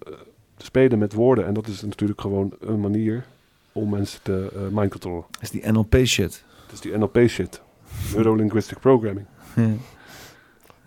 spelen 0.58 1.00
met 1.00 1.14
woorden. 1.14 1.46
En 1.46 1.54
dat 1.54 1.68
is 1.68 1.82
natuurlijk 1.82 2.22
gewoon 2.22 2.54
een 2.60 2.80
manier 2.80 3.26
om 3.78 3.90
mensen 3.90 4.20
te 4.24 4.52
uh, 4.56 4.62
mind 4.72 4.92
controllen. 4.92 5.24
Dat 5.32 5.42
is 5.42 5.50
die 5.50 5.72
NLP 5.72 5.96
shit. 6.06 6.44
Het 6.66 6.72
is 6.74 6.80
die 6.82 6.98
NLP 6.98 7.18
shit. 7.28 7.62
Neurolinguistic 8.16 8.80
programming. 8.80 9.26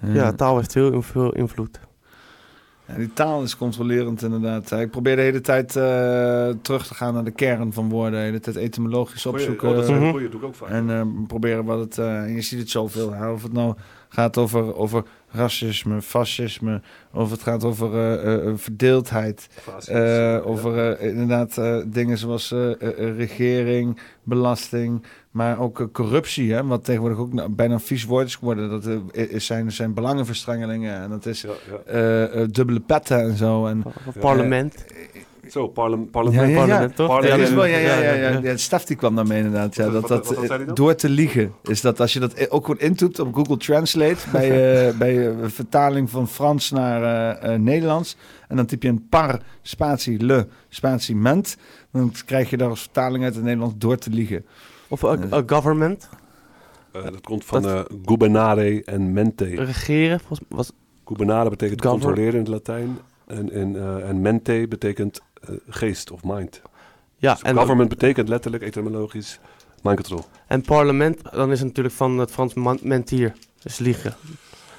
Ja, 0.01 0.33
taal 0.33 0.57
heeft 0.57 0.75
heel 0.75 1.03
veel 1.03 1.33
invloed. 1.33 1.81
Ja, 2.87 2.95
die 2.95 3.13
taal 3.13 3.43
is 3.43 3.57
controlerend 3.57 4.23
inderdaad. 4.23 4.71
Ik 4.71 4.91
probeer 4.91 5.17
de 5.17 5.23
hele 5.23 5.41
tijd 5.41 5.77
eh, 5.77 6.49
terug 6.63 6.87
te 6.87 6.95
gaan 6.95 7.15
naar 7.15 7.25
de 7.25 7.31
kern 7.31 7.73
van 7.73 7.89
woorden. 7.89 8.13
De 8.13 8.25
hele 8.27 8.41
tijd 8.41 8.57
etymologisch 8.57 9.23
Goeie, 9.23 9.39
opzoeken. 9.39 9.69
oh, 9.69 9.75
dat 9.75 9.85
is 9.85 9.91
een 9.91 10.11
goeie, 10.11 10.29
doe 10.29 10.41
ik 10.41 10.47
ook 10.47 10.55
vaak. 10.55 10.69
En 10.69 10.91
eh, 10.91 11.03
proberen 11.27 11.65
wat 11.65 11.79
het... 11.79 11.99
eh, 11.99 12.23
en 12.23 12.33
je 12.35 12.41
ziet 12.41 12.59
het 12.59 12.71
zoveel. 12.71 13.13
hè. 13.13 13.31
Of 13.31 13.43
het 13.43 13.53
nou 13.53 13.75
gaat 14.09 14.37
over, 14.37 14.77
over 14.77 15.05
racisme, 15.31 16.03
fascisme. 16.03 16.81
Of 17.13 17.31
het 17.31 17.43
gaat 17.43 17.65
over 17.65 17.95
eh, 17.95 18.35
eh, 18.35 18.53
verdeeldheid. 18.57 19.49
Fascisme, 19.51 20.01
eh, 20.01 20.17
ja. 20.17 20.39
over 20.39 20.93
eh, 20.93 21.09
inderdaad 21.09 21.59
eh, 21.59 21.77
dingen 21.87 22.19
zoals 22.19 22.55
regering, 23.17 23.99
belasting... 24.23 25.03
Maar 25.31 25.59
ook 25.59 25.89
corruptie, 25.93 26.53
hè, 26.53 26.65
wat 26.65 26.85
tegenwoordig 26.85 27.19
ook 27.19 27.33
nou 27.33 27.49
bijna 27.49 27.75
een 27.75 27.81
vies 27.81 28.05
woord 28.05 28.27
is 28.27 28.37
geworden. 28.37 28.71
Dat 28.71 28.89
is 29.13 29.47
zijn, 29.47 29.73
zijn 29.73 29.95
belangenverstrengelingen. 29.95 31.01
En 31.01 31.11
dat 31.11 31.27
is 31.27 31.47
ja. 31.87 32.47
dubbele 32.47 32.81
petten 32.81 33.21
en 33.21 33.37
zo. 33.37 33.67
En, 33.67 33.83
parlement. 34.21 34.85
Zo, 35.53 35.69
parlement. 35.69 36.11
ja, 36.35 36.43
ja. 36.43 36.55
Parlement, 36.57 36.97
toch? 36.97 37.23
Ja, 37.23 37.31
dat 37.31 37.39
is 37.39 37.51
wel, 37.51 37.65
ja, 37.65 37.77
ja, 37.77 37.87
ja, 37.95 38.03
Ja, 38.03 38.13
ja, 38.15 38.29
ja. 38.29 38.39
ja. 38.43 38.57
Stef 38.57 38.85
die 38.85 38.97
kwam 38.97 39.15
daarmee 39.15 39.39
inderdaad. 39.39 39.75
Ja, 39.75 39.91
Wat- 39.91 40.09
dat, 40.09 40.27
wat- 40.35 40.47
dat, 40.49 40.77
door 40.77 40.95
te 40.95 41.09
liegen. 41.09 41.53
Is 41.63 41.81
dat 41.81 42.01
als 42.01 42.13
je 42.13 42.21
dat 42.21 42.51
ook 42.51 42.65
gewoon 42.67 42.81
intoept 42.81 43.19
op 43.19 43.35
Google 43.35 43.57
Translate 43.57 44.17
bij, 44.33 44.51
eh, 44.89 44.97
bij 44.99 45.29
eh, 45.29 45.35
vertaling 45.47 46.11
van 46.11 46.29
Frans 46.29 46.71
naar 46.71 47.03
eh, 47.43 47.55
eh, 47.55 47.61
Nederlands. 47.61 48.17
En 48.49 48.57
dan 48.57 48.67
typ 48.67 48.83
je 48.83 48.89
een 48.89 49.07
par, 49.09 49.41
spatie, 49.63 50.25
le, 50.25 50.47
spatie, 50.69 51.17
ment. 51.17 51.57
Dan 51.93 52.13
krijg 52.27 52.51
je 52.51 52.57
daar 52.57 52.69
als 52.69 52.81
vertaling 52.81 53.25
uit 53.25 53.35
het 53.35 53.45
Nederlands 53.45 53.75
door 53.79 53.97
te 53.97 54.11
liegen. 54.11 54.45
Of 54.89 55.05
a, 55.05 55.17
a 55.33 55.43
government. 55.47 56.09
Eh, 56.93 57.03
dat 57.05 57.21
komt 57.21 57.45
van 57.45 57.69
eh 57.69 57.81
gubernare 58.05 58.83
en 58.85 59.13
mente. 59.13 59.45
Regeren. 59.45 60.19
volgens- 60.21 60.41
Was, 60.49 60.73
Gubernare 61.05 61.51
betekent 61.51 61.83
Gover- 61.83 61.99
controleren 62.01 62.33
in 62.35 62.39
het 62.41 62.49
Latijn. 62.49 62.99
En, 63.27 63.53
en, 63.53 63.77
eh, 63.77 64.09
en 64.09 64.21
mente 64.21 64.67
betekent 64.69 65.21
geest 65.69 66.11
of 66.11 66.21
mind. 66.25 66.63
ja, 67.17 67.33
Dus 67.33 67.43
en, 67.43 67.57
government 67.57 67.89
betekent 67.89 68.29
letterlijk 68.29 68.63
etymologisch 68.63 69.41
mind 69.83 69.97
control. 69.97 70.25
en 70.47 70.63
parlement, 70.63 71.23
dan 71.33 71.51
is 71.53 71.59
het 71.59 71.69
natuurlijk 71.69 71.95
van 71.95 72.19
het 72.19 72.31
Frans 72.31 72.55
man- 72.55 72.79
mentier. 72.83 73.33
Dus 73.63 73.79
liegen. 73.79 74.15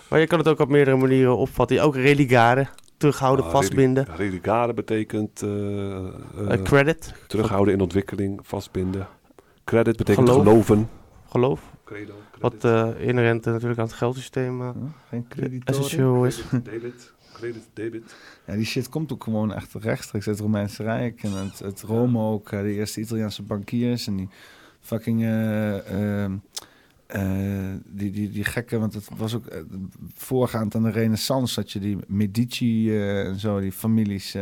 Maar 0.09 0.19
je 0.19 0.27
kan 0.27 0.37
het 0.39 0.47
ook 0.47 0.59
op 0.59 0.69
meerdere 0.69 0.97
manieren 0.97 1.37
opvatten. 1.37 1.81
Ook 1.83 1.95
religare. 1.95 2.67
Terughouden, 2.97 3.45
Ah, 3.45 3.51
vastbinden. 3.51 4.05
Religare 4.15 4.73
betekent 4.73 5.41
eh, 5.41 5.49
eh, 5.97 6.05
Eh, 6.49 6.61
credit. 6.63 7.13
terughouden 7.27 7.73
in 7.73 7.81
ontwikkeling, 7.81 8.39
vastbinden. 8.43 9.07
Credit 9.63 9.97
betekent 9.97 10.29
Geloof. 10.29 10.43
geloven. 10.45 10.89
Geloof. 11.29 11.61
Credo, 11.85 12.13
Wat 12.39 12.63
eh, 12.63 12.87
inherent 12.97 13.45
eh, 13.45 13.51
natuurlijk 13.53 13.79
aan 13.79 13.85
het 13.85 13.95
geldsysteem 13.95 14.61
eh, 14.61 14.69
Geen 15.09 15.25
creditoren. 15.27 15.81
essentieel 15.81 16.25
is. 16.25 16.43
David. 16.51 17.13
Ja, 18.45 18.55
die 18.55 18.65
shit 18.65 18.89
komt 18.89 19.13
ook 19.13 19.23
gewoon 19.23 19.53
echt 19.53 19.73
rechtstreeks 19.73 20.27
uit 20.27 20.35
het 20.35 20.45
Romeinse 20.45 20.83
Rijk. 20.83 21.23
En 21.23 21.51
het, 21.63 21.81
Rome 21.81 22.19
ook, 22.19 22.49
de 22.49 22.73
eerste 22.73 23.01
Italiaanse 23.01 23.43
bankiers. 23.43 24.07
En 24.07 24.15
die 24.15 24.29
fucking... 24.79 25.21
eh, 25.21 26.23
ehm, 26.23 26.37
eh, 27.07 27.73
die, 27.85 28.11
die, 28.11 28.29
die 28.29 28.43
gekke, 28.43 28.79
want 28.79 28.93
het 28.93 29.09
was 29.17 29.35
ook 29.35 29.45
eh, 29.45 29.61
voorgaand 30.13 30.75
aan 30.75 30.83
de 30.83 30.91
renaissance... 30.91 31.55
dat 31.55 31.71
je 31.71 31.79
die 31.79 31.97
Medici 32.07 32.97
en 32.99 33.39
zo, 33.39 33.59
die 33.59 33.71
families... 33.71 34.37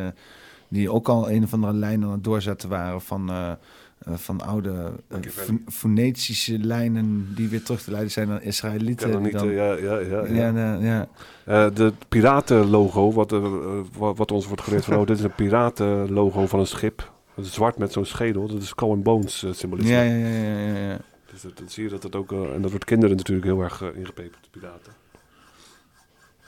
die 0.70 0.92
ook 0.92 1.10
al 1.10 1.32
een 1.32 1.44
of 1.44 1.54
andere 1.54 1.74
lijn 1.74 2.04
aan 2.04 2.12
het 2.12 2.24
doorzetten 2.24 2.70
waren 2.70 3.02
van... 3.02 3.58
eh, 4.00 4.14
eh, 4.14 4.20
van 4.20 4.42
oude 4.42 4.92
Machiavelli. 5.10 5.64
Phonetische 5.72 6.60
lijnen 6.60 7.34
die 7.36 7.48
weer 7.50 7.64
terug 7.64 7.82
te 7.82 7.92
leiden 7.92 8.12
zijn 8.12 8.28
naar 8.28 8.44
Israëlieten. 8.44 9.12
Dat 9.12 9.22
niet, 9.22 9.32
dan- 9.32 9.50
eh, 9.50 9.56
ja, 9.56 9.74
ja, 9.74 10.00
ja. 10.00 10.26
Ja, 10.26 10.50
ja. 10.50 10.74
ja. 10.76 11.08
Eh, 11.46 11.76
de 11.76 11.94
piratenlogo, 12.10 13.12
wat, 13.12 13.32
eh, 13.32 13.44
eh, 13.46 13.80
wat, 13.94 14.32
ons 14.32 14.48
wordt 14.48 14.62
geleerd 14.62 14.86
van, 14.86 14.98
oh, 14.98 15.06
dit 15.06 15.18
is 15.18 15.24
een 15.24 15.36
piratenlogo 15.36 16.46
van 16.48 16.60
een 16.60 16.68
schip. 16.68 17.12
Dat 17.36 17.46
is 17.46 17.54
zwart 17.54 17.78
met 17.78 17.92
zo'n 17.92 18.06
schedel, 18.06 18.48
dat 18.48 18.62
is 18.62 18.68
Skull 18.68 18.90
and 18.90 19.04
Bones 19.04 19.44
eh, 19.44 19.54
symbolisme. 19.54 19.92
Ja, 19.94 20.02
ja, 20.02 20.28
ja, 20.28 20.90
ja. 20.90 20.98
Dus 21.32 21.42
dat, 21.42 21.58
dan 21.58 21.70
zie 21.70 21.84
je 21.84 21.90
dat 21.90 22.04
het 22.04 22.16
ook, 22.16 22.32
eh, 22.32 22.54
en 22.54 22.62
dat 22.62 22.70
wordt 22.70 22.86
kinderen 22.86 23.16
natuurlijk 23.18 23.48
heel 23.48 23.62
erg 23.62 23.82
eh, 23.82 23.88
ingepeperd, 23.96 24.44
de 24.52 24.60
piraten. 24.60 24.94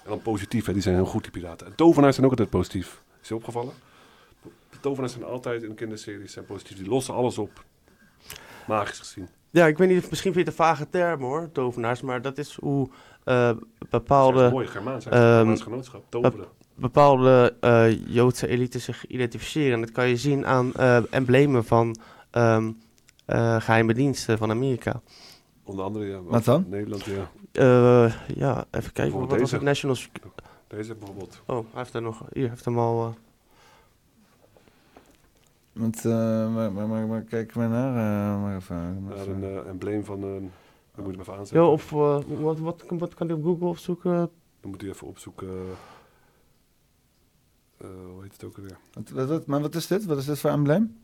En 0.03 0.09
dan 0.09 0.21
positief, 0.21 0.65
hè, 0.65 0.73
die 0.73 0.81
zijn 0.81 0.95
heel 0.95 1.05
goed, 1.05 1.23
die 1.23 1.31
piraten. 1.31 1.67
En 1.67 1.75
tovenaars 1.75 2.13
zijn 2.15 2.25
ook 2.25 2.31
altijd 2.31 2.49
positief. 2.49 3.01
Is 3.21 3.27
je 3.27 3.35
opgevallen? 3.35 3.73
Tovenaars 4.79 5.11
zijn 5.13 5.23
altijd 5.25 5.63
in 5.63 5.73
kinderseries 5.75 6.33
zijn 6.33 6.45
positief. 6.45 6.77
Die 6.77 6.87
lossen 6.89 7.13
alles 7.13 7.37
op. 7.37 7.63
Magisch 8.67 8.99
gezien. 8.99 9.27
Ja, 9.49 9.65
ik 9.67 9.77
weet 9.77 9.89
niet, 9.89 10.03
of- 10.03 10.09
misschien 10.09 10.33
vind 10.33 10.45
je 10.45 10.51
het 10.51 10.59
een 10.59 10.65
vage 10.65 10.89
term 10.89 11.21
hoor, 11.21 11.49
tovenaars, 11.51 12.01
maar 12.01 12.21
dat 12.21 12.37
is 12.37 12.55
hoe 12.61 12.89
eh, 13.23 13.47
Dat 13.47 13.59
bepaalde, 13.89 14.45
is 14.45 14.51
mooi, 14.51 14.67
Germaans, 14.67 15.05
ehm, 15.05 15.13
Germaans 15.37 15.61
genootschap, 15.61 16.03
toveren. 16.09 16.37
bep- 16.37 16.49
bepaalde 16.75 17.55
eh, 17.59 18.05
Joodse 18.13 18.47
elites 18.47 18.83
zich 18.83 19.07
identificeren. 19.07 19.73
En 19.73 19.81
dat 19.81 19.91
kan 19.91 20.07
je 20.07 20.17
zien 20.17 20.45
aan 20.45 20.73
eh, 20.73 20.99
emblemen 21.09 21.65
van 21.65 21.95
ehm, 22.31 22.71
eh, 23.25 23.61
geheime 23.61 23.93
diensten 23.93 24.37
van 24.37 24.49
Amerika. 24.49 25.01
Onder 25.63 25.85
andere, 25.85 26.05
ja. 26.05 26.21
Wat 26.21 26.45
dan? 26.45 26.65
Nederland, 26.69 27.03
ja. 27.05 27.29
Eh, 27.51 28.13
ja, 28.35 28.65
even 28.71 28.93
kijken, 28.93 29.19
wat 29.27 29.39
was 29.39 29.51
het? 29.51 29.61
National... 29.61 29.95
Deze 30.67 30.95
bijvoorbeeld. 30.95 31.41
Oh, 31.45 31.55
hij 31.57 31.65
heeft 31.81 31.93
er 31.93 32.01
nog, 32.01 32.23
hier 32.33 32.49
heeft 32.49 32.65
hem 32.65 32.79
al... 32.79 33.15
Want, 35.79 36.05
eh, 36.05 36.53
maar, 36.53 36.71
maar, 36.71 36.87
maar, 36.87 37.07
maar 37.07 37.21
kijk 37.21 37.55
maar 37.55 37.69
naar. 37.69 37.89
eh, 38.35 38.41
maar 38.41 38.55
even, 38.55 39.03
maar 39.03 39.15
Naar 39.15 39.25
even. 39.27 39.43
een 39.43 39.63
eh, 39.63 39.69
embleem 39.69 40.03
van 40.05 40.23
een... 40.23 40.51
Dan 40.95 41.03
moet 41.03 41.11
hem 41.11 41.21
even 41.21 41.33
aanzetten. 41.33 41.61
Ja, 41.65 41.67
of 41.71 41.91
eh, 41.91 42.19
wat, 42.39 42.59
wat, 42.59 42.85
kan- 42.85 42.97
wat 42.97 43.13
kan 43.13 43.27
hij 43.27 43.35
op 43.35 43.43
Google 43.43 43.67
opzoeken? 43.67 44.11
Dan 44.61 44.71
moet 44.71 44.83
u 44.83 44.89
even 44.89 45.07
opzoeken. 45.07 45.47
eh, 47.77 47.87
hoe 48.13 48.21
heet 48.23 48.31
het 48.31 48.43
ook 48.43 48.57
alweer? 48.57 48.77
Wat, 48.93 49.09
wat, 49.09 49.27
wat- 49.27 49.45
maar 49.45 49.61
wat 49.61 49.75
is 49.75 49.87
dit? 49.87 50.05
Wat 50.05 50.17
is 50.17 50.25
dit 50.25 50.39
voor 50.39 50.49
embleem? 50.49 50.99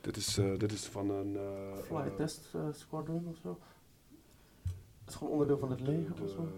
Dit 0.00 0.16
is, 0.16 0.38
eh, 0.38 0.58
dit 0.58 0.72
is 0.72 0.86
van 0.86 1.10
een. 1.10 1.36
eh, 1.36 1.42
Flight 1.86 2.08
eh, 2.10 2.14
Test 2.14 2.54
Squadron 2.72 3.26
of 3.30 3.36
zo? 3.42 3.58
Dat 4.64 5.08
is 5.08 5.14
gewoon 5.14 5.32
onderdeel 5.32 5.58
van 5.58 5.70
het 5.70 5.80
leger 5.80 6.22
of 6.22 6.30
zo? 6.30 6.48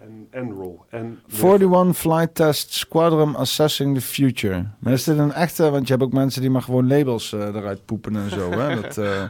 En 0.00 0.28
N-roll. 0.46 0.76
En 0.90 1.20
41 1.42 1.96
Flight 1.96 2.34
Test 2.34 2.72
Squadron 2.72 3.36
Assessing 3.36 3.94
the 3.94 4.00
Future. 4.00 4.66
Maar 4.78 4.92
is 4.92 5.04
dit 5.04 5.18
een 5.18 5.32
echte... 5.32 5.70
Want 5.70 5.86
je 5.86 5.92
hebt 5.92 6.04
ook 6.04 6.12
mensen 6.12 6.40
die 6.40 6.50
maar 6.50 6.62
gewoon 6.62 6.88
labels 6.88 7.32
eh, 7.32 7.40
eruit 7.40 7.84
poepen 7.84 8.16
en 8.16 8.30
zo. 8.30 8.50
Hè? 8.50 8.74
Dat, 8.80 8.98
eh, 8.98 9.22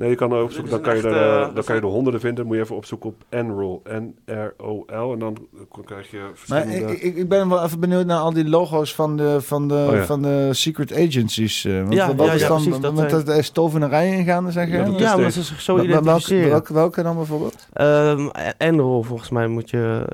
Nee, 0.00 0.08
je 0.10 0.14
kan 0.16 0.32
er 0.32 0.42
opzoeken, 0.42 0.70
dan 0.70 0.80
kan, 0.80 0.96
je 0.96 1.02
er, 1.02 1.12
eh, 1.12 1.42
eh, 1.42 1.54
dan 1.54 1.64
kan 1.64 1.74
je 1.74 1.80
er 1.80 1.86
honderden 1.86 2.20
vinden. 2.20 2.46
Moet 2.46 2.56
je 2.56 2.62
even 2.62 2.76
opzoeken 2.76 3.08
op 3.08 3.24
N-roll. 3.30 3.80
N-R-O-L. 3.84 5.12
En 5.12 5.18
dan 5.18 5.36
krijg 5.84 6.10
je 6.10 6.18
maar 6.18 6.30
verschillende... 6.34 6.92
ik, 6.92 7.00
ik, 7.02 7.16
ik 7.16 7.28
ben 7.28 7.48
wel 7.48 7.64
even 7.64 7.80
benieuwd 7.80 8.06
naar 8.06 8.18
al 8.18 8.32
die 8.32 8.48
logo's 8.48 8.94
van 8.94 9.16
de, 9.16 9.40
van 9.40 9.68
de, 9.68 9.86
Oh 9.88 9.94
ja. 9.94 10.04
van 10.04 10.22
de 10.22 10.48
secret 10.52 10.92
agencies. 10.94 11.64
eh. 11.64 11.78
Want 11.80 11.92
Ja, 11.94 12.14
wat 12.14 12.26
ja, 12.26 12.32
is 12.32 12.40
ja, 12.40 12.48
dan, 12.48 12.56
precies, 12.62 12.80
dat 12.80 12.94
want 12.94 13.10
zijn- 13.10 13.26
er 13.26 13.36
is 13.36 13.50
tovenarij 13.50 14.16
ingaan, 14.16 14.52
zeg 14.52 14.66
je? 14.66 14.72
Ja, 14.76 14.84
dat 14.84 14.94
is 14.94 15.00
Ja, 15.00 15.16
maar 15.16 15.30
ze 15.30 15.42
zich 15.42 15.60
zo 15.60 15.74
Wel- 15.76 15.86
welke, 15.86 16.00
identificeren. 16.02 16.50
welke, 16.50 16.72
welke 16.72 17.02
dan 17.02 17.16
bijvoorbeeld? 17.16 17.66
Ehm 17.72 18.28
Enroll, 18.58 19.02
volgens 19.02 19.30
mij 19.30 19.46
moet 19.46 19.70
je... 19.70 20.04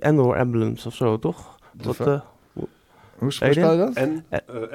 Enroll 0.00 0.34
Emblems 0.34 0.86
of 0.86 0.94
zo, 0.94 1.18
toch? 1.18 1.58
Wat, 1.82 2.00
eh, 2.00 2.06
Hoe 2.52 2.68
hoe 3.18 3.28
je? 3.28 3.30
spel 3.30 3.48
je 3.48 3.76
dat? 3.78 3.94
N, 3.94 4.24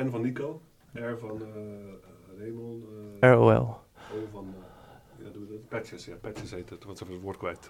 N 0.06 0.10
van 0.12 0.22
Nico. 0.22 0.62
R 0.94 1.00
van 1.20 1.30
eh 1.42 2.40
Raymond. 2.40 2.84
eh, 3.20 3.32
ROL. 3.32 3.80
O 4.14 4.28
van... 4.34 4.46
eh, 5.20 5.26
ja, 5.26 5.30
doe 5.34 5.44
dat. 5.50 5.58
Patches, 5.72 6.06
ja. 6.06 6.16
Patches 6.16 6.51
heet 6.51 6.69
het. 6.69 6.83
Want 6.83 6.98
ze 6.98 7.03
hebben 7.03 7.16
het 7.16 7.24
woord 7.24 7.38
kwijt. 7.38 7.69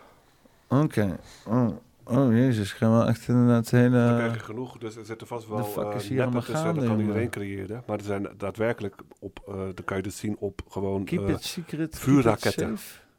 Oké. 0.67 1.19
Oh. 1.47 1.69
oh, 2.03 2.31
jezus. 2.31 2.71
Ik 2.71 2.77
ga 2.77 2.89
wel 2.89 3.07
echt 3.07 3.27
inderdaad 3.27 3.69
hele... 3.69 4.13
Krijg 4.15 4.33
je 4.33 4.39
genoeg, 4.39 4.77
dus 4.77 4.95
er 4.95 5.05
zitten 5.05 5.27
vast 5.27 5.47
wel 5.47 5.97
hier 5.99 6.15
neppen 6.15 6.43
tussen, 6.43 6.75
dat 6.75 6.85
kan 6.85 6.99
iedereen 6.99 7.29
creëren. 7.29 7.83
Maar 7.87 7.97
er 7.97 8.03
zijn 8.03 8.27
daadwerkelijk 8.37 8.95
op, 9.19 9.39
eh 9.47 9.55
dan 9.55 9.85
kan 9.85 9.97
je 9.97 10.03
dus 10.03 10.17
zien 10.17 10.37
op 10.37 10.61
gewoon 10.67 11.05
Keep 11.05 11.27
eh, 11.27 11.29
it 11.29 11.43
secret. 11.43 11.65
keep 11.69 11.79
it 11.81 11.99
vuurraketten. 11.99 12.77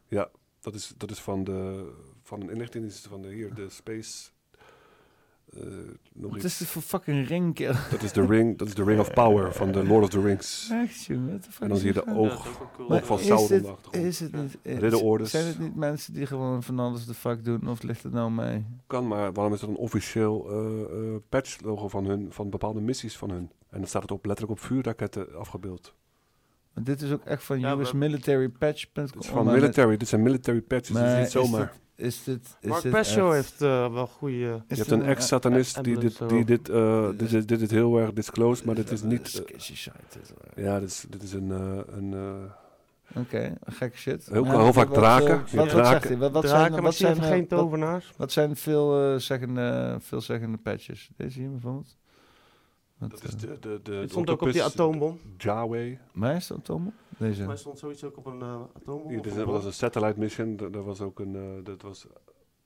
Ja, 0.08 0.28
dat, 0.60 0.74
is, 0.74 0.92
dat 0.96 1.10
is 1.10 1.18
van 1.18 1.44
de 1.44 1.90
van 2.22 2.40
een 2.40 2.50
inlichtingendienst 2.50 3.06
van 3.06 3.22
de 3.22 3.28
hier, 3.28 3.54
de 3.54 3.68
Space. 3.68 4.30
Eh, 5.56 5.62
nog 6.12 6.30
Wat 6.30 6.36
iets. 6.36 6.44
is 6.44 6.58
dit 6.58 6.68
voor 6.68 6.82
fucking 6.82 7.28
ring? 7.28 7.56
Dat 7.90 8.02
is 8.02 8.12
de 8.12 8.26
ring, 8.26 8.58
dat 8.58 8.68
is 8.68 8.74
de 8.74 8.84
Ring 8.84 9.00
of 9.00 9.12
Power 9.22 9.52
van 9.52 9.72
de 9.72 9.84
Lord 9.84 10.02
of 10.04 10.10
the 10.10 10.20
Rings. 10.20 10.68
Echt, 10.70 11.04
jongen, 11.04 11.42
En 11.60 11.68
dan 11.68 11.76
zie 11.76 11.86
je 11.86 11.92
de 11.92 12.06
oog, 12.06 12.44
Ja, 12.44 12.58
dat 12.58 12.68
cool. 12.76 12.90
oog 12.90 13.06
van 13.06 13.18
Sauron 13.18 13.76
de. 13.90 14.00
Is 14.00 14.20
het 14.20 14.32
niet... 14.32 14.58
Ridderordes. 14.62 15.30
Zijn 15.30 15.46
het 15.46 15.58
niet 15.58 15.74
mensen 15.76 16.12
die 16.14 16.26
gewoon 16.26 16.62
van 16.62 16.78
alles 16.78 17.06
de 17.06 17.14
fuck 17.14 17.44
doen? 17.44 17.68
Of 17.68 17.82
ligt 17.82 18.02
het 18.02 18.12
nou 18.12 18.30
mee? 18.30 18.64
Kan, 18.86 19.08
maar 19.08 19.32
waarom 19.32 19.54
is 19.54 19.62
er 19.62 19.68
een 19.68 19.76
officieel 19.76 20.50
eh 20.50 20.80
eh, 20.82 21.20
patch-logo 21.28 21.88
van 21.88 22.04
hun, 22.04 22.26
van 22.32 22.50
bepaalde 22.50 22.80
missies 22.80 23.16
van 23.16 23.30
hun? 23.30 23.50
En 23.70 23.78
dan 23.78 23.86
staat 23.88 24.02
het 24.02 24.10
op, 24.10 24.24
letterlijk 24.26 24.58
op 24.60 24.66
vuurraketten 24.66 25.34
afgebeeld. 25.38 25.94
Maar 26.74 26.84
dit 26.84 27.02
is 27.02 27.12
ook 27.12 27.24
echt 27.24 27.44
van 27.44 27.60
Ja, 27.60 27.72
US 27.72 27.92
maar- 27.92 27.96
Military 27.96 28.48
Patch.com. 28.48 29.02
Het 29.04 29.14
is 29.24 29.26
van 29.26 29.46
military, 29.46 29.96
dit 29.96 30.08
zijn 30.08 30.22
military 30.22 30.60
patches, 30.60 30.96
dit 30.96 31.04
is 31.04 31.18
niet 31.18 31.30
zomaar. 31.30 31.72
Is 31.94 32.24
dit, 32.24 32.56
is 32.60 32.68
Mark 32.68 32.82
dit 32.82 32.92
Pescio 32.92 33.30
heeft 33.30 33.62
eh, 33.62 33.92
wel 33.92 34.06
goede... 34.06 34.36
Je 34.36 34.62
hebt 34.68 34.90
een 34.90 35.02
ex-satanist 35.02 35.84
die 35.84 35.98
dit, 35.98 36.28
die 36.28 36.44
dit, 36.44 36.68
eh, 36.68 37.08
dit, 37.16 37.32
is- 37.32 37.46
dit 37.46 37.60
is 37.60 37.70
heel 37.70 37.98
erg 37.98 38.12
disclosed, 38.12 38.64
maar 38.64 38.74
dit 38.74 38.90
is 38.90 39.02
niet... 39.02 39.42
eh, 40.56 40.64
ja, 40.64 40.80
dit 40.80 40.88
is, 40.88 41.04
dit 41.08 41.22
is 41.22 41.32
een... 41.32 41.50
eh, 41.50 41.94
een 41.96 42.12
eh, 42.12 43.20
Oké, 43.20 43.54
gekke 43.64 43.96
shit. 43.98 44.26
Heel, 44.26 44.44
Ja, 44.44 44.62
heel 44.62 44.72
vaak 44.72 44.88
wat, 44.88 44.94
draken. 44.98 45.28
eh, 45.28 45.38
Wat, 45.38 45.50
wat, 45.54 45.68
draken. 45.68 46.18
Wat, 46.18 46.32
wat 46.32 46.44
Draken, 46.44 46.70
zijn, 46.72 46.82
wat 46.82 46.94
zijn, 46.94 47.16
eh, 47.18 47.26
geen 47.28 47.46
wat- 47.48 47.58
tovenaars? 47.58 48.12
Wat, 48.16 48.32
zijn 48.32 48.56
veel, 48.56 49.12
eh, 49.12 49.18
zeggende, 49.18 49.96
veelzeggende 50.00 50.58
patches? 50.58 51.10
Deze 51.16 51.38
hier 51.40 51.50
bijvoorbeeld? 51.50 51.96
Dat 53.08 53.24
is 53.24 53.30
de, 53.36 53.46
de, 53.46 53.58
de, 53.60 53.70
Het 53.72 53.84
de 53.84 54.08
stond 54.08 54.30
ook 54.30 54.40
op 54.42 54.52
die 54.52 54.62
atoombom. 54.62 55.18
Yahweh. 55.38 55.98
Waar 56.12 56.36
is 56.36 56.46
de 56.46 56.54
atoombom? 56.54 56.94
Deze. 57.18 57.44
Maar 57.44 57.58
stond 57.58 57.78
zoiets 57.78 58.04
ook 58.04 58.16
op 58.16 58.26
een 58.26 58.40
uh, 58.40 58.60
atoombom. 58.76 59.22
Dit 59.22 59.36
een 59.36 59.44
was 59.44 59.58
bom? 59.58 59.66
een 59.66 59.72
satellite 59.72 60.18
mission. 60.18 60.56
Dat, 60.56 60.72
dat 60.72 60.84
was 60.84 61.00
ook 61.00 61.18
een. 61.20 61.34
eh, 61.36 61.64
dat, 61.64 61.82
was, 61.82 62.06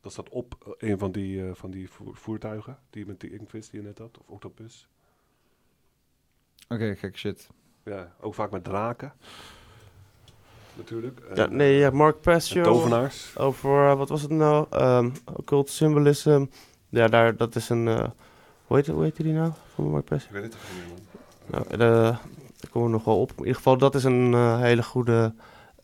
dat 0.00 0.12
zat 0.12 0.28
op 0.28 0.76
eh, 0.78 0.90
een 0.90 0.98
van 0.98 1.12
die, 1.12 1.46
eh, 1.46 1.54
van 1.54 1.70
die 1.70 1.90
voer- 1.90 2.16
voertuigen. 2.16 2.78
Die 2.90 3.06
met 3.06 3.20
die 3.20 3.38
inkvis 3.38 3.68
die 3.70 3.80
je 3.80 3.86
net 3.86 3.98
had. 3.98 4.18
Of 4.18 4.28
octopus. 4.28 4.88
Oké, 6.68 6.94
gekke 6.96 7.18
shit. 7.18 7.48
Ja, 7.84 8.14
ook 8.20 8.34
vaak 8.34 8.50
met 8.50 8.64
draken. 8.64 9.12
Natuurlijk. 10.76 11.20
Ja, 11.34 11.44
En, 11.46 11.56
nee, 11.56 11.78
ja, 11.78 11.90
Mark 11.90 12.14
en 12.14 12.20
Pescio. 12.20 12.62
tovenaars. 12.62 13.38
Over, 13.38 13.96
wat 13.96 14.08
was 14.08 14.22
het 14.22 14.30
nou? 14.30 14.66
Um, 14.82 15.12
occult 15.34 15.68
symbolism. 15.70 16.44
Ja, 16.88 17.06
daar, 17.06 17.36
dat 17.36 17.54
is 17.54 17.68
een... 17.68 17.88
eh, 17.88 18.08
hoe, 18.66 18.76
heet, 18.76 18.86
hoe 18.86 19.02
heet 19.02 19.16
die 19.16 19.32
nou? 19.32 19.52
Van 19.76 19.90
Mark 19.90 20.04
Pescio? 20.04 20.28
Ik 20.28 20.40
weet 20.42 20.52
het 20.52 20.62
niet, 20.74 20.88
man. 20.88 20.98
Nou, 21.46 21.68
de, 21.70 21.76
daar 22.56 22.70
komen 22.70 22.88
we 22.88 22.94
nog 22.94 23.04
wel 23.04 23.20
op. 23.20 23.30
In 23.30 23.38
ieder 23.38 23.54
geval, 23.54 23.78
dat 23.78 23.94
is 23.94 24.04
een 24.04 24.34
eh, 24.34 24.60
hele 24.60 24.82
goede 24.82 25.34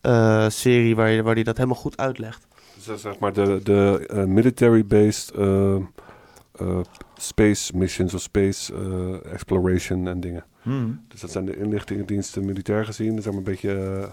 eh, 0.00 0.48
serie 0.48 0.96
waar, 0.96 1.10
je, 1.10 1.22
waar 1.22 1.34
die 1.34 1.44
dat 1.44 1.56
helemaal 1.56 1.78
goed 1.78 1.96
uitlegt. 1.96 2.46
Dus 2.74 2.84
dat 2.84 2.96
is 2.96 3.02
zeg 3.02 3.18
maar 3.18 3.32
de, 3.32 3.60
de 3.62 4.04
eh, 4.08 4.24
military-based 4.24 5.30
eh, 5.30 5.74
eh, 5.74 6.78
space 7.16 7.76
missions 7.76 8.14
of 8.14 8.20
space 8.20 8.74
eh, 8.74 9.32
exploration 9.32 10.08
en 10.08 10.20
dingen. 10.20 10.44
Hmm. 10.62 11.04
Dus 11.08 11.20
dat 11.20 11.30
zijn 11.30 11.44
de 11.44 11.56
inlichtingendiensten 11.56 12.44
militair 12.44 12.84
gezien. 12.84 13.08
Dat 13.08 13.18
is 13.18 13.24
zeg 13.24 13.32
maar 13.32 13.42
een 13.42 13.50
beetje... 13.50 13.70
eh, 13.72 14.02
eh, 14.02 14.08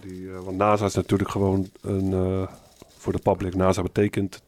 die, 0.00 0.30
eh, 0.32 0.38
want 0.38 0.56
NASA 0.56 0.84
is 0.84 0.94
natuurlijk 0.94 1.30
gewoon 1.30 1.68
een... 1.80 2.12
eh, 2.12 2.48
voor 2.96 3.12
de 3.12 3.18
public. 3.18 3.54
NASA 3.54 3.82
betekent 3.82 4.42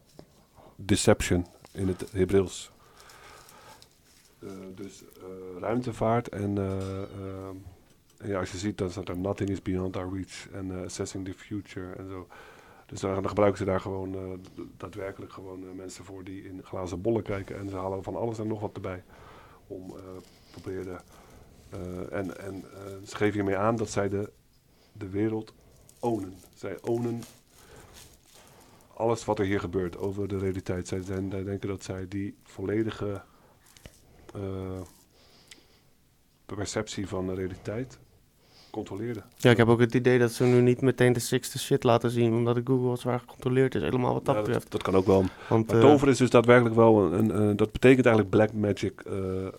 deception 0.75 1.45
in 1.71 1.87
het 1.87 2.05
Hebreeuws. 2.11 2.71
Eh, 4.39 4.49
dus 4.75 5.03
eh, 5.03 5.59
ruimtevaart 5.59 6.29
en... 6.29 6.57
eh, 6.57 7.47
en 8.17 8.27
ja, 8.29 8.39
als 8.39 8.51
je 8.51 8.57
ziet, 8.57 8.77
dan 8.77 8.89
staat 8.89 9.09
er 9.09 9.17
nothing 9.17 9.49
is 9.49 9.61
beyond 9.61 9.97
our 9.97 10.13
reach. 10.13 10.49
En 10.51 10.83
assessing 10.85 11.25
the 11.25 11.33
future 11.33 11.93
en 11.93 12.07
zo. 12.07 12.27
Dus 12.85 12.99
dan, 12.99 13.27
gebruiken 13.27 13.57
ze 13.57 13.65
daar 13.65 13.79
gewoon 13.79 14.41
daadwerkelijk 14.77 15.31
gewoon 15.31 15.75
mensen 15.75 16.05
voor 16.05 16.23
die 16.23 16.43
in 16.43 16.61
glazen 16.63 17.01
bollen 17.01 17.23
kijken. 17.23 17.57
En 17.57 17.69
ze 17.69 17.75
halen 17.75 18.03
van 18.03 18.15
alles 18.15 18.39
en 18.39 18.47
nog 18.47 18.59
wat 18.59 18.75
erbij. 18.75 19.03
Om 19.67 19.95
proberen. 20.51 21.01
en 22.11 22.37
en 22.37 22.63
ze 23.05 23.15
geven 23.15 23.33
hiermee 23.33 23.57
aan 23.57 23.75
dat 23.75 23.89
zij 23.89 24.09
de, 24.09 24.31
de 24.91 25.09
wereld 25.09 25.53
ownen. 25.99 26.33
Zij 26.53 26.77
ownen 26.81 27.21
alles 28.93 29.25
wat 29.25 29.39
er 29.39 29.45
hier 29.45 29.59
gebeurt 29.59 29.97
over 29.97 30.27
de 30.27 30.37
realiteit. 30.37 30.87
Zij, 30.87 31.01
zij 31.01 31.29
denken 31.29 31.67
dat 31.67 31.83
zij 31.83 32.07
die 32.07 32.37
volledige 32.43 33.21
perceptie 36.45 37.07
van 37.07 37.27
de 37.27 37.33
realiteit 37.33 37.97
controleren. 38.71 39.23
Ja, 39.37 39.49
ik 39.51 39.57
heb 39.57 39.67
ook 39.67 39.79
het 39.79 39.93
idee 39.93 40.19
dat 40.19 40.31
ze 40.31 40.43
nu 40.43 40.61
niet 40.61 40.81
meteen 40.81 41.13
de 41.13 41.19
sixte 41.19 41.59
shit 41.59 41.83
laten 41.83 42.11
zien, 42.11 42.33
omdat 42.33 42.55
de 42.55 42.61
Google 42.65 42.97
zwaar 42.97 43.19
gecontroleerd 43.19 43.75
is, 43.75 43.81
helemaal 43.81 44.13
wat 44.13 44.25
dat 44.25 44.35
Ja, 44.35 44.41
betreft. 44.41 44.71
dat 44.71 44.81
kan 44.81 44.95
ook 44.95 45.05
wel. 45.05 45.25
Want, 45.49 45.67
maar 45.67 45.75
eh, 45.75 45.81
toveren 45.81 46.13
is 46.13 46.19
dus 46.19 46.29
daadwerkelijk 46.29 46.75
wel 46.75 47.13
een, 47.13 47.29
een, 47.35 47.49
eh, 47.51 47.57
dat 47.57 47.71
betekent 47.71 48.05
eigenlijk 48.05 48.35
black 48.35 48.53
magic 48.53 49.01
eh, 49.01 49.45
eh, 49.47 49.51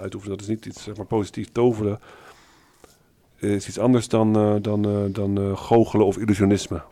uitoefenen. 0.00 0.36
Dat 0.36 0.46
is 0.46 0.52
niet 0.52 0.66
iets 0.66 0.82
zeg 0.82 0.96
maar 0.96 1.06
positief. 1.06 1.48
Toveren 1.52 1.98
is 3.36 3.68
iets 3.68 3.78
anders 3.78 4.08
dan, 4.08 4.36
eh, 4.36 4.54
dan, 4.60 4.84
eh, 4.84 5.04
dan 5.08 5.38
eh, 5.38 5.56
goochelen 5.56 6.06
of 6.06 6.16
illusionisme. 6.18 6.82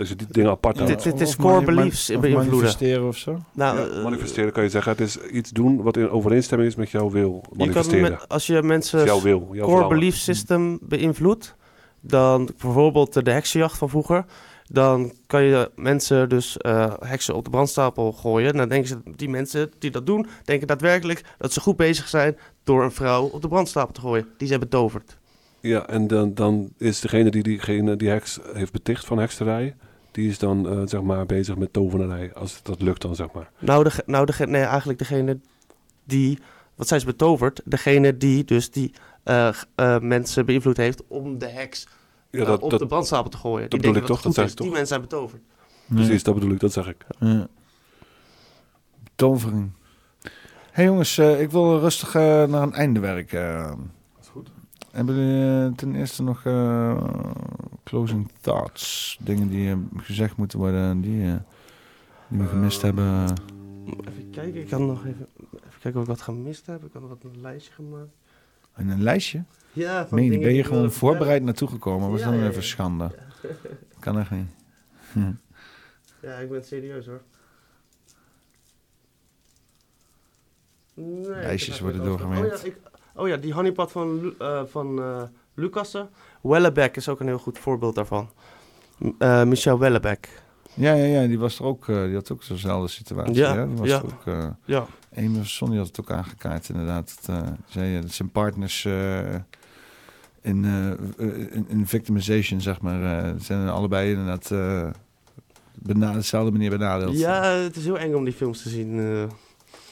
Dat 0.00 0.08
je 0.08 0.16
die 0.16 0.26
dingen 0.30 0.50
apart 0.50 0.76
Dit- 0.76 0.86
houdt. 0.86 1.02
dit 1.02 1.20
is 1.20 1.36
core 1.36 1.64
beliefs 1.64 2.06
beïnvloeden. 2.06 2.46
manifesteren 2.46 3.06
of 3.08 3.16
zo? 3.16 3.38
Nou, 3.52 3.78
Ja, 3.78 3.86
eh, 3.86 4.02
manifesteren 4.02 4.52
kan 4.52 4.62
je 4.62 4.68
zeggen. 4.68 4.92
Het 4.92 5.00
is 5.00 5.18
iets 5.18 5.50
doen 5.50 5.82
wat 5.82 5.96
in 5.96 6.10
overeenstemming 6.10 6.70
is 6.70 6.76
met 6.76 6.90
jouw 6.90 7.10
wil. 7.10 7.32
Je 7.42 7.48
kan 7.48 7.58
Manifesteren. 7.58 8.10
met, 8.10 8.28
als 8.28 8.46
je 8.46 8.62
mensen 8.62 9.04
Jouw 9.04 9.20
wil, 9.20 9.38
jouw 9.40 9.48
core 9.50 9.64
verlangen. 9.66 9.88
belief 9.88 10.16
system 10.16 10.78
beïnvloedt, 10.82 11.54
dan 12.00 12.48
bijvoorbeeld 12.58 13.24
de 13.24 13.30
heksenjacht 13.30 13.78
van 13.78 13.88
vroeger, 13.88 14.24
dan 14.66 15.12
kan 15.26 15.42
je 15.42 15.70
mensen 15.76 16.28
dus 16.28 16.56
eh, 16.56 16.92
heksen 17.00 17.34
op 17.34 17.44
de 17.44 17.50
brandstapel 17.50 18.12
gooien. 18.12 18.50
En 18.50 18.56
dan 18.56 18.68
denken 18.68 18.88
ze, 18.88 18.98
die 19.16 19.28
mensen 19.28 19.70
die 19.78 19.90
dat 19.90 20.06
doen, 20.06 20.26
denken 20.44 20.66
daadwerkelijk 20.66 21.24
dat 21.38 21.52
ze 21.52 21.60
goed 21.60 21.76
bezig 21.76 22.08
zijn 22.08 22.36
door 22.64 22.82
een 22.84 22.92
vrouw 22.92 23.24
op 23.24 23.42
de 23.42 23.48
brandstapel 23.48 23.92
te 23.92 24.00
gooien. 24.00 24.26
Die 24.36 24.46
ze 24.46 24.52
hebben 24.52 24.68
betoverd. 24.70 25.18
Ja, 25.60 25.86
en 25.86 26.06
dan, 26.06 26.34
dan 26.34 26.70
is 26.78 27.00
degene 27.00 27.30
die 27.30 27.42
diegene 27.42 27.96
die 27.96 28.08
heks 28.08 28.38
heeft 28.54 28.72
beticht 28.72 29.04
van 29.04 29.18
hekserij, 29.18 29.76
die 30.10 30.28
is 30.28 30.38
dan 30.38 30.68
eh, 30.68 30.80
zeg 30.84 31.02
maar 31.02 31.26
bezig 31.26 31.56
met 31.56 31.72
tovenarij. 31.72 32.34
Als 32.34 32.62
dat 32.62 32.82
lukt 32.82 33.02
dan, 33.02 33.14
zeg 33.14 33.32
maar. 33.32 33.50
Nou, 33.58 33.84
de, 33.84 34.02
nou 34.06 34.26
de, 34.26 34.46
nee, 34.46 34.62
eigenlijk 34.62 34.98
degene 34.98 35.38
die, 36.04 36.38
wat 36.74 36.88
zijn 36.88 37.00
ze 37.00 37.06
betoverd? 37.06 37.60
Degene 37.64 38.16
die 38.16 38.44
dus 38.44 38.70
die 38.70 38.92
eh, 39.22 39.48
eh, 39.74 39.98
mensen 39.98 40.46
beïnvloed 40.46 40.76
heeft 40.76 41.02
om 41.08 41.38
de 41.38 41.48
heks 41.48 41.86
Ja, 42.30 42.44
dat- 42.44 42.60
op 42.62 42.70
dat- 42.70 42.78
de 42.80 42.86
brandstapel 42.86 43.30
te 43.30 43.36
gooien. 43.36 43.60
dat 43.60 43.70
Die 43.70 43.78
bedoel 43.80 43.92
denken 43.94 44.10
ik 44.14 44.20
toch, 44.22 44.24
het 44.26 44.34
dat 44.36 44.44
is. 44.44 44.50
ze 44.50 44.56
Die 44.56 44.66
toch? 44.66 44.74
mensen 44.76 44.94
zijn 44.96 45.00
betoverd. 45.08 45.42
Precies, 45.86 46.22
dat 46.22 46.34
bedoel 46.34 46.50
ik, 46.50 46.60
dat 46.60 46.72
zeg 46.72 46.88
ik. 46.88 47.04
Ja. 47.18 47.46
Tovering. 49.14 49.70
hey 50.70 50.84
jongens, 50.84 51.18
eh, 51.18 51.40
ik 51.40 51.50
wil 51.50 51.78
rustig 51.78 52.14
naar 52.14 52.62
een 52.62 52.72
einde 52.72 53.00
werken. 53.00 53.78
Hebben 54.90 55.14
jullie 55.14 55.66
eh, 55.66 55.72
ten 55.76 55.94
eerste 55.94 56.22
nog 56.22 56.44
eh, 56.44 57.04
closing 57.84 58.30
thoughts? 58.40 59.18
Dingen 59.20 59.48
die 59.48 59.70
eh, 59.70 59.76
gezegd 59.96 60.36
moeten 60.36 60.58
worden, 60.58 61.00
die, 61.00 61.22
die 62.28 62.38
we 62.38 62.46
gemist 62.46 62.82
hebben? 62.82 63.24
Even 64.08 64.30
kijken, 64.30 64.60
ik 64.60 64.68
kan 64.68 64.86
nog 64.86 65.06
even, 65.06 65.26
even 65.52 65.80
kijken 65.80 66.00
of 66.00 66.06
ik 66.06 66.10
wat 66.12 66.20
gemist 66.20 66.66
heb. 66.66 66.84
Ik 66.84 66.92
had 66.92 67.02
wat 67.02 67.24
een 67.24 67.40
lijstje 67.40 67.72
gemaakt. 67.72 68.10
En 68.74 68.88
een 68.88 69.02
lijstje? 69.02 69.42
Ja, 69.72 70.06
van 70.06 70.18
Meen 70.18 70.40
ben 70.40 70.54
je 70.54 70.64
gewoon 70.64 70.90
voorbereid 70.92 71.42
naartoe 71.42 71.68
gekomen? 71.68 72.10
Was 72.10 72.20
Ja, 72.20 72.26
dan 72.30 72.38
ja, 72.38 72.42
even 72.42 72.54
ja. 72.54 72.66
schande? 72.66 73.10
Kan 73.98 74.18
echt 74.18 74.30
niet. 74.30 74.48
Hm. 75.12 75.32
Ja, 76.22 76.34
ik 76.36 76.50
ben 76.50 76.64
serieus 76.64 77.06
hoor. 77.06 77.20
Nee, 80.94 81.24
Lijstjes 81.24 81.80
worden 81.80 82.00
even 82.00 82.10
doorgewerkt. 82.10 82.54
Oh 82.54 82.66
ja, 82.66 82.66
ik, 82.66 82.76
oh 83.20 83.28
ja, 83.28 83.36
die 83.36 83.52
honeypot 83.52 83.92
van, 83.92 84.34
eh, 84.38 84.62
van 84.64 84.98
eh 85.02 85.22
Lucassen. 85.54 86.08
Wellebeck 86.42 86.96
is 86.96 87.08
ook 87.08 87.20
een 87.20 87.26
heel 87.26 87.38
goed 87.38 87.58
voorbeeld 87.58 87.94
daarvan. 87.94 88.30
Eh, 89.18 89.44
Michel 89.44 89.78
Wellebeck. 89.78 90.28
Ja, 90.74 90.92
ja, 90.92 91.04
ja, 91.20 91.26
die 91.26 91.38
was 91.38 91.58
er 91.58 91.64
ook. 91.64 91.88
eh, 91.88 92.04
die 92.04 92.14
had 92.14 92.32
ook 92.32 92.42
zo'nzelfde 92.42 92.88
situatie. 92.88 93.34
Ja, 93.34 93.54
hè? 93.56 93.66
Die 93.68 93.76
was 93.76 93.88
ja. 93.88 93.96
ook. 94.04 94.26
eh 94.26 94.46
Ja. 94.64 94.86
Die 95.14 95.78
had 95.78 95.86
het 95.86 96.00
ook 96.00 96.10
aangekaart, 96.10 96.68
inderdaad. 96.68 97.18
Eh, 97.26 98.00
dat 98.02 98.10
zijn 98.12 98.30
partners 98.30 98.84
eh, 98.84 99.34
in, 100.42 100.64
in, 101.52 101.66
in 101.68 101.86
victimization, 101.86 102.60
zeg 102.60 102.80
maar. 102.80 103.24
eh, 103.24 103.32
zijn 103.38 103.68
allebei 103.68 104.10
inderdaad 104.10 104.50
uh, 104.50 104.90
bena- 105.74 106.12
dezelfde 106.12 106.50
manier 106.50 106.70
benadeeld. 106.70 107.18
Ja, 107.18 107.42
het 107.44 107.76
is 107.76 107.84
heel 107.84 107.98
eng 107.98 108.14
om 108.14 108.24
die 108.24 108.32
films 108.34 108.62
te 108.62 108.68
zien. 108.68 109.00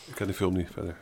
Ik 0.07 0.15
ken 0.15 0.26
die 0.26 0.34
film 0.34 0.55
niet 0.57 0.68
verder. 0.73 0.97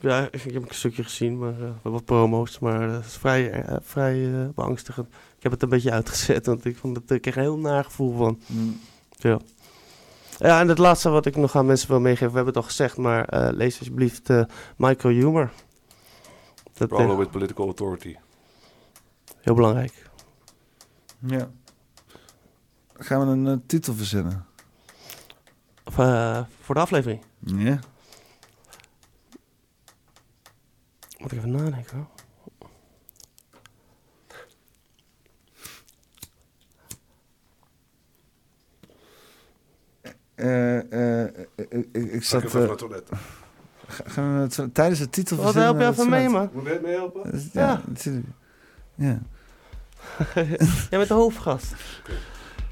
Ja, 0.00 0.28
ik, 0.30 0.44
ik 0.44 0.52
heb 0.52 0.68
een 0.68 0.74
stukje 0.74 1.02
gezien, 1.04 1.38
maar 1.38 1.62
eh, 1.62 1.70
wat 1.82 2.04
promo's, 2.04 2.58
maar 2.58 2.80
het 2.90 3.04
is 3.04 3.16
vrij, 3.16 3.50
eh, 3.50 3.76
vrij 3.82 4.34
eh, 4.42 4.48
beangstigend. 4.54 5.06
Ik 5.36 5.42
heb 5.42 5.52
het 5.52 5.62
een 5.62 5.68
beetje 5.68 5.90
uitgezet, 5.92 6.46
want 6.46 6.64
ik 6.64 6.76
vond 6.76 6.96
het, 6.96 7.10
ik 7.10 7.20
kreeg 7.22 7.36
een 7.36 7.42
heel 7.42 7.58
naar 7.58 7.84
gevoel 7.84 8.16
van. 8.16 8.40
Mm. 8.46 8.80
Ja. 9.10 9.38
Ja, 10.38 10.60
en 10.60 10.68
het 10.68 10.78
laatste 10.78 11.08
wat 11.08 11.26
ik 11.26 11.36
nog 11.36 11.56
aan 11.56 11.66
mensen 11.66 11.88
wil 11.88 12.00
meegeven, 12.00 12.28
we 12.28 12.34
hebben 12.36 12.54
het 12.54 12.62
al 12.62 12.68
gezegd, 12.68 12.96
maar 12.96 13.24
eh, 13.24 13.48
lees 13.52 13.78
alsjeblieft 13.78 14.30
eh, 14.30 14.42
Michael 14.76 15.14
Humer. 15.14 15.52
Dat, 16.72 16.90
eh, 16.90 16.96
Problem 16.96 17.16
with 17.16 17.30
political 17.30 17.64
authority. 17.66 18.16
heel 19.40 19.54
belangrijk. 19.54 20.06
Ja. 21.18 21.48
Gaan 22.98 23.20
we 23.20 23.32
een 23.32 23.46
eh, 23.46 23.66
titel 23.66 23.94
verzinnen? 23.94 24.46
Of, 25.84 25.98
eh, 25.98 26.40
voor 26.60 26.74
de 26.74 26.80
aflevering. 26.80 27.22
Ja. 27.38 27.78
Moet 31.18 31.32
ik 31.32 31.38
even 31.38 31.50
nadenken. 31.50 31.96
hoor. 31.96 32.06
Eh, 40.34 40.92
eh, 40.92 41.22
eh, 41.24 41.32
ik, 41.68 41.86
ik 41.92 42.24
zat... 42.24 42.44
even 42.44 42.58
naar 42.60 42.64
eh, 42.64 42.70
het 42.70 42.78
toilet. 42.78 43.08
ga- 43.86 44.04
gaan 44.06 44.34
we 44.48 44.62
het- 44.62 44.74
tijdens 44.74 45.00
het 45.00 45.12
titel 45.12 45.36
Wat 45.36 45.54
help 45.54 45.76
je 45.78 45.82
dat 45.84 45.92
even 45.92 46.10
mee, 46.10 46.28
man? 46.28 46.50
Moet 46.52 46.64
je 46.66 46.78
mee 46.82 46.94
helpen? 46.94 47.48
Ja. 47.52 47.80
Ja. 48.94 49.18
Jij 50.90 50.98
bent 50.98 51.08
de 51.08 51.14
hoofdgast. 51.14 51.74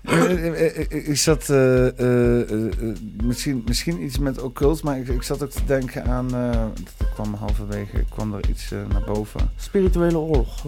Eh, 0.06 0.46
eh, 0.46 0.76
eh, 0.90 1.08
ik 1.08 1.16
zat 1.16 1.48
eh, 1.50 1.86
eh, 1.86 2.50
eh, 2.50 2.66
eh, 2.66 2.96
misschien, 3.22 3.62
misschien 3.66 4.02
iets 4.02 4.18
met 4.18 4.40
occult, 4.42 4.82
maar 4.82 4.98
ik, 4.98 5.08
ik 5.08 5.22
zat 5.22 5.42
ook 5.42 5.50
te 5.50 5.64
denken 5.64 6.04
aan. 6.04 6.34
eh 6.34 6.50
er 6.52 6.70
kwam 7.14 7.34
halverwege 7.34 8.04
kwam 8.10 8.34
er 8.34 8.48
iets 8.48 8.70
naar 8.70 9.04
boven. 9.06 9.50
Spirituele 9.56 10.18
oorlog. 10.18 10.64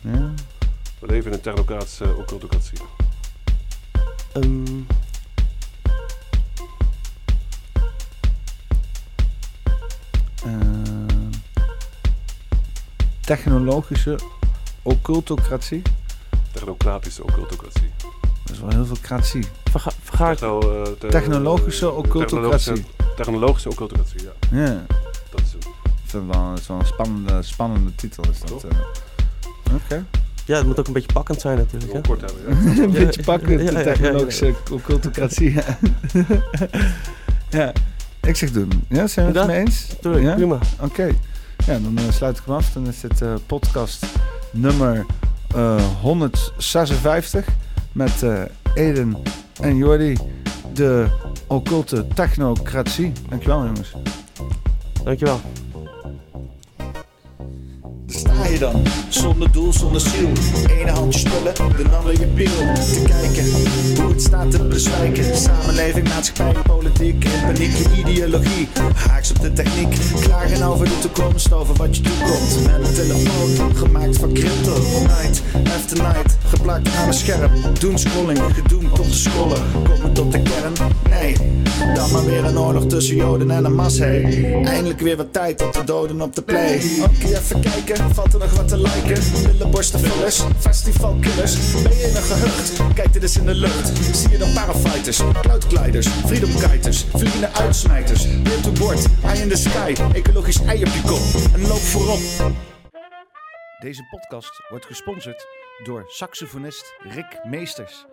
Ja. 0.00 0.30
We 1.00 1.06
leven 1.06 1.26
in 1.30 1.32
een 1.36 1.40
technocratische 1.42 2.16
occultocratie. 2.16 2.78
Ehm, 4.32 4.80
Eh, 10.44 10.60
technologische 13.20 14.18
occultocratie. 14.82 15.82
Technocratische 16.58 17.22
occultocratie. 17.22 17.90
Dat 18.44 18.56
is 18.56 18.60
wel 18.60 18.70
heel 18.70 18.86
veel 18.86 18.96
kratie. 19.00 19.44
verga. 19.70 20.28
Techno, 20.28 20.60
eh, 20.60 20.82
te- 20.98 21.06
Technologische 21.06 21.90
occultocratie. 21.90 22.72
Technologische, 22.72 23.14
technologische 23.16 23.68
occultocratie, 23.68 24.22
ja. 24.22 24.58
Ja. 24.64 24.84
Dat 25.30 25.40
is 25.40 25.50
hem. 25.50 25.60
Ik 25.84 26.14
vind 26.14 26.26
het 26.26 26.36
wel, 26.36 26.50
het 26.50 26.60
is 26.60 26.66
wel 26.66 26.78
een 26.78 26.86
spannende, 26.86 27.42
spannende 27.42 27.94
titel. 27.94 28.24
Is 28.30 28.40
dat, 28.40 28.64
eh. 28.64 28.78
Oké. 29.74 30.04
Ja, 30.44 30.56
het 30.56 30.66
moet 30.66 30.78
ook 30.78 30.86
een 30.86 30.92
beetje 30.92 31.12
pakkend 31.12 31.40
zijn 31.40 31.56
natuurlijk. 31.58 31.92
Hè? 31.92 32.00
Kort 32.00 32.20
hebben, 32.20 32.64
ja. 32.76 32.82
een 32.82 32.90
beetje 32.90 33.22
pakken, 33.22 33.50
Ja, 33.50 33.58
ja, 33.58 33.64
de 33.64 33.72
ja, 33.72 33.78
ja, 33.80 33.86
ja. 33.88 33.92
technologische 33.92 34.54
occultocratie. 34.72 35.52
Ja. 35.52 35.78
ja, 37.58 37.72
ik 38.20 38.36
zeg 38.36 38.50
doen. 38.52 38.84
Ja, 38.88 39.06
zijn 39.06 39.32
we 39.32 39.38
het 39.38 39.46
mee 39.48 39.58
eens? 39.58 39.86
tuurlijk, 40.00 40.24
ja? 40.24 40.34
prima. 40.34 40.58
Oké, 40.80 41.04
ja, 41.66 41.78
dan 41.78 41.98
eh, 41.98 42.04
sluit 42.10 42.38
ik 42.38 42.42
hem 42.46 42.54
af. 42.54 42.72
Dan 42.72 42.86
is 42.86 43.00
dit 43.00 43.22
eh, 43.22 43.34
podcast 43.46 44.06
nummer 44.50 45.06
156 46.00 47.46
met 47.92 48.22
eh, 48.22 48.42
Eden 48.74 49.16
en 49.60 49.76
Jordi, 49.76 50.16
de 50.72 51.06
occulte 51.46 52.06
technocratie. 52.14 53.12
Dankjewel 53.28 53.64
jongens. 53.64 53.92
Dankjewel. 55.04 55.40
Sta 58.10 58.46
je 58.46 58.58
dan, 58.58 58.82
zonder 59.08 59.52
doel, 59.52 59.72
zonder 59.72 60.00
ziel. 60.00 60.28
Ene 60.78 60.90
handje 60.90 61.18
spullen, 61.18 61.54
de 61.76 61.96
andere 61.96 62.18
je 62.18 62.26
piel. 62.26 62.74
Te 62.74 63.02
kijken 63.06 63.44
hoe 64.02 64.12
het 64.12 64.22
staat 64.22 64.50
te 64.50 64.64
bezwijken. 64.64 65.36
Samenleving, 65.36 66.08
maatschappij, 66.08 66.62
politiek. 66.62 67.24
In 67.24 67.40
paniek, 67.46 67.76
je 67.76 67.88
ideologie. 67.96 68.68
Haaks 68.94 69.30
op 69.30 69.40
de 69.40 69.52
techniek. 69.52 69.96
Klagen 70.20 70.62
over 70.62 70.84
de 70.84 70.98
toekomst, 70.98 71.52
over 71.52 71.74
wat 71.74 71.96
je 71.96 72.02
toekomt. 72.02 72.66
Met 72.66 72.88
een 72.88 72.94
telefoon, 72.94 73.76
gemaakt 73.76 74.16
van 74.16 74.32
crypto. 74.32 74.74
Night 75.00 75.42
after 75.74 75.96
night, 75.96 76.36
geplakt 76.46 76.96
aan 76.96 77.06
een 77.06 77.14
scherm. 77.14 77.50
Doen 77.78 77.98
scrolling, 77.98 78.38
gedoemd 78.54 78.94
tot 78.94 79.10
te 79.10 79.18
scrollen. 79.18 79.62
Komen 79.72 80.12
tot 80.12 80.32
de 80.32 80.42
kern? 80.42 80.72
Nee. 81.10 81.36
Dan 81.94 82.10
maar 82.12 82.24
weer 82.24 82.44
een 82.44 82.58
oorlog 82.58 82.86
tussen 82.86 83.16
Joden 83.16 83.50
en 83.50 83.64
Hamas. 83.64 83.98
Hey. 83.98 84.22
Eindelijk 84.64 85.00
weer 85.00 85.16
wat 85.16 85.32
tijd 85.32 85.62
om 85.62 85.70
te 85.70 85.84
doden 85.84 86.20
op 86.20 86.34
de 86.34 86.42
play. 86.42 86.80
Oké, 87.02 87.26
even 87.26 87.60
kijken, 87.60 87.97
valt 88.06 88.32
er 88.32 88.38
nog 88.38 88.56
wat 88.56 88.68
te 88.68 88.76
liken? 88.76 89.22
Billenborstenvullers, 89.44 90.42
festivalkillers. 90.58 91.72
Ben 91.82 91.96
je 91.96 92.02
in 92.02 92.16
een 92.16 92.22
gehucht? 92.22 92.94
Kijk 92.94 93.12
dit 93.12 93.22
eens 93.22 93.36
in 93.36 93.46
de 93.46 93.54
lucht. 93.54 94.16
Zie 94.16 94.30
je 94.30 94.38
dan 94.38 94.52
parafighters, 94.52 95.22
cloudgliders, 95.40 96.06
freedomkiters, 96.08 97.04
vliegende 97.04 97.52
uitsmijters. 97.52 98.42
Beer 98.42 98.60
to 98.60 98.72
board, 98.72 99.06
eye 99.24 99.42
in 99.42 99.48
the 99.48 99.56
sky, 99.56 99.94
ecologisch 100.14 100.60
ei 100.60 100.84
op 100.84 100.92
je 100.92 101.02
kop. 101.06 101.52
En 101.54 101.60
loop 101.66 101.78
voorop. 101.78 102.52
Deze 103.78 104.06
podcast 104.10 104.62
wordt 104.68 104.86
gesponsord 104.86 105.46
door 105.82 106.04
saxofonist 106.06 106.94
Rick 106.98 107.40
Meesters. 107.44 108.06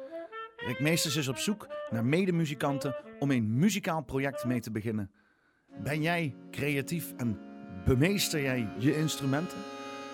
Rick 0.55 0.79
Meesters 0.79 1.15
is 1.15 1.27
op 1.27 1.37
zoek 1.37 1.67
naar 1.89 2.05
medemuzikanten 2.05 2.95
om 3.19 3.31
een 3.31 3.57
muzikaal 3.57 4.03
project 4.03 4.45
mee 4.45 4.59
te 4.59 4.71
beginnen. 4.71 5.11
Ben 5.83 6.01
jij 6.01 6.35
creatief 6.51 7.13
en 7.17 7.39
bemeester 7.85 8.41
jij 8.41 8.67
je 8.77 8.97
instrumenten? 8.97 9.57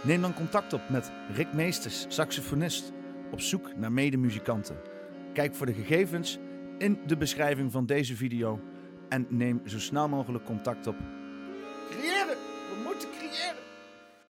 Neem 0.04 0.22
dan 0.22 0.34
contact 0.34 0.74
op 0.74 0.82
met 0.90 1.12
Rick 1.34 1.54
Meesters, 1.54 2.06
saxofonist, 2.08 2.92
op 3.32 3.42
zoek 3.42 3.76
naar 3.76 3.92
medemuzikanten. 3.92 4.76
Kijk 5.34 5.56
voor 5.56 5.66
de 5.66 5.74
gegevens 5.74 6.40
in 6.78 7.00
de 7.06 7.18
beschrijving 7.18 7.72
van 7.72 7.86
deze 7.86 8.16
video 8.16 8.60
en 9.10 9.26
neem 9.30 9.62
zo 9.66 9.80
snel 9.80 10.10
mogelijk 10.10 10.46
contact 10.46 10.88
op. 10.88 10.96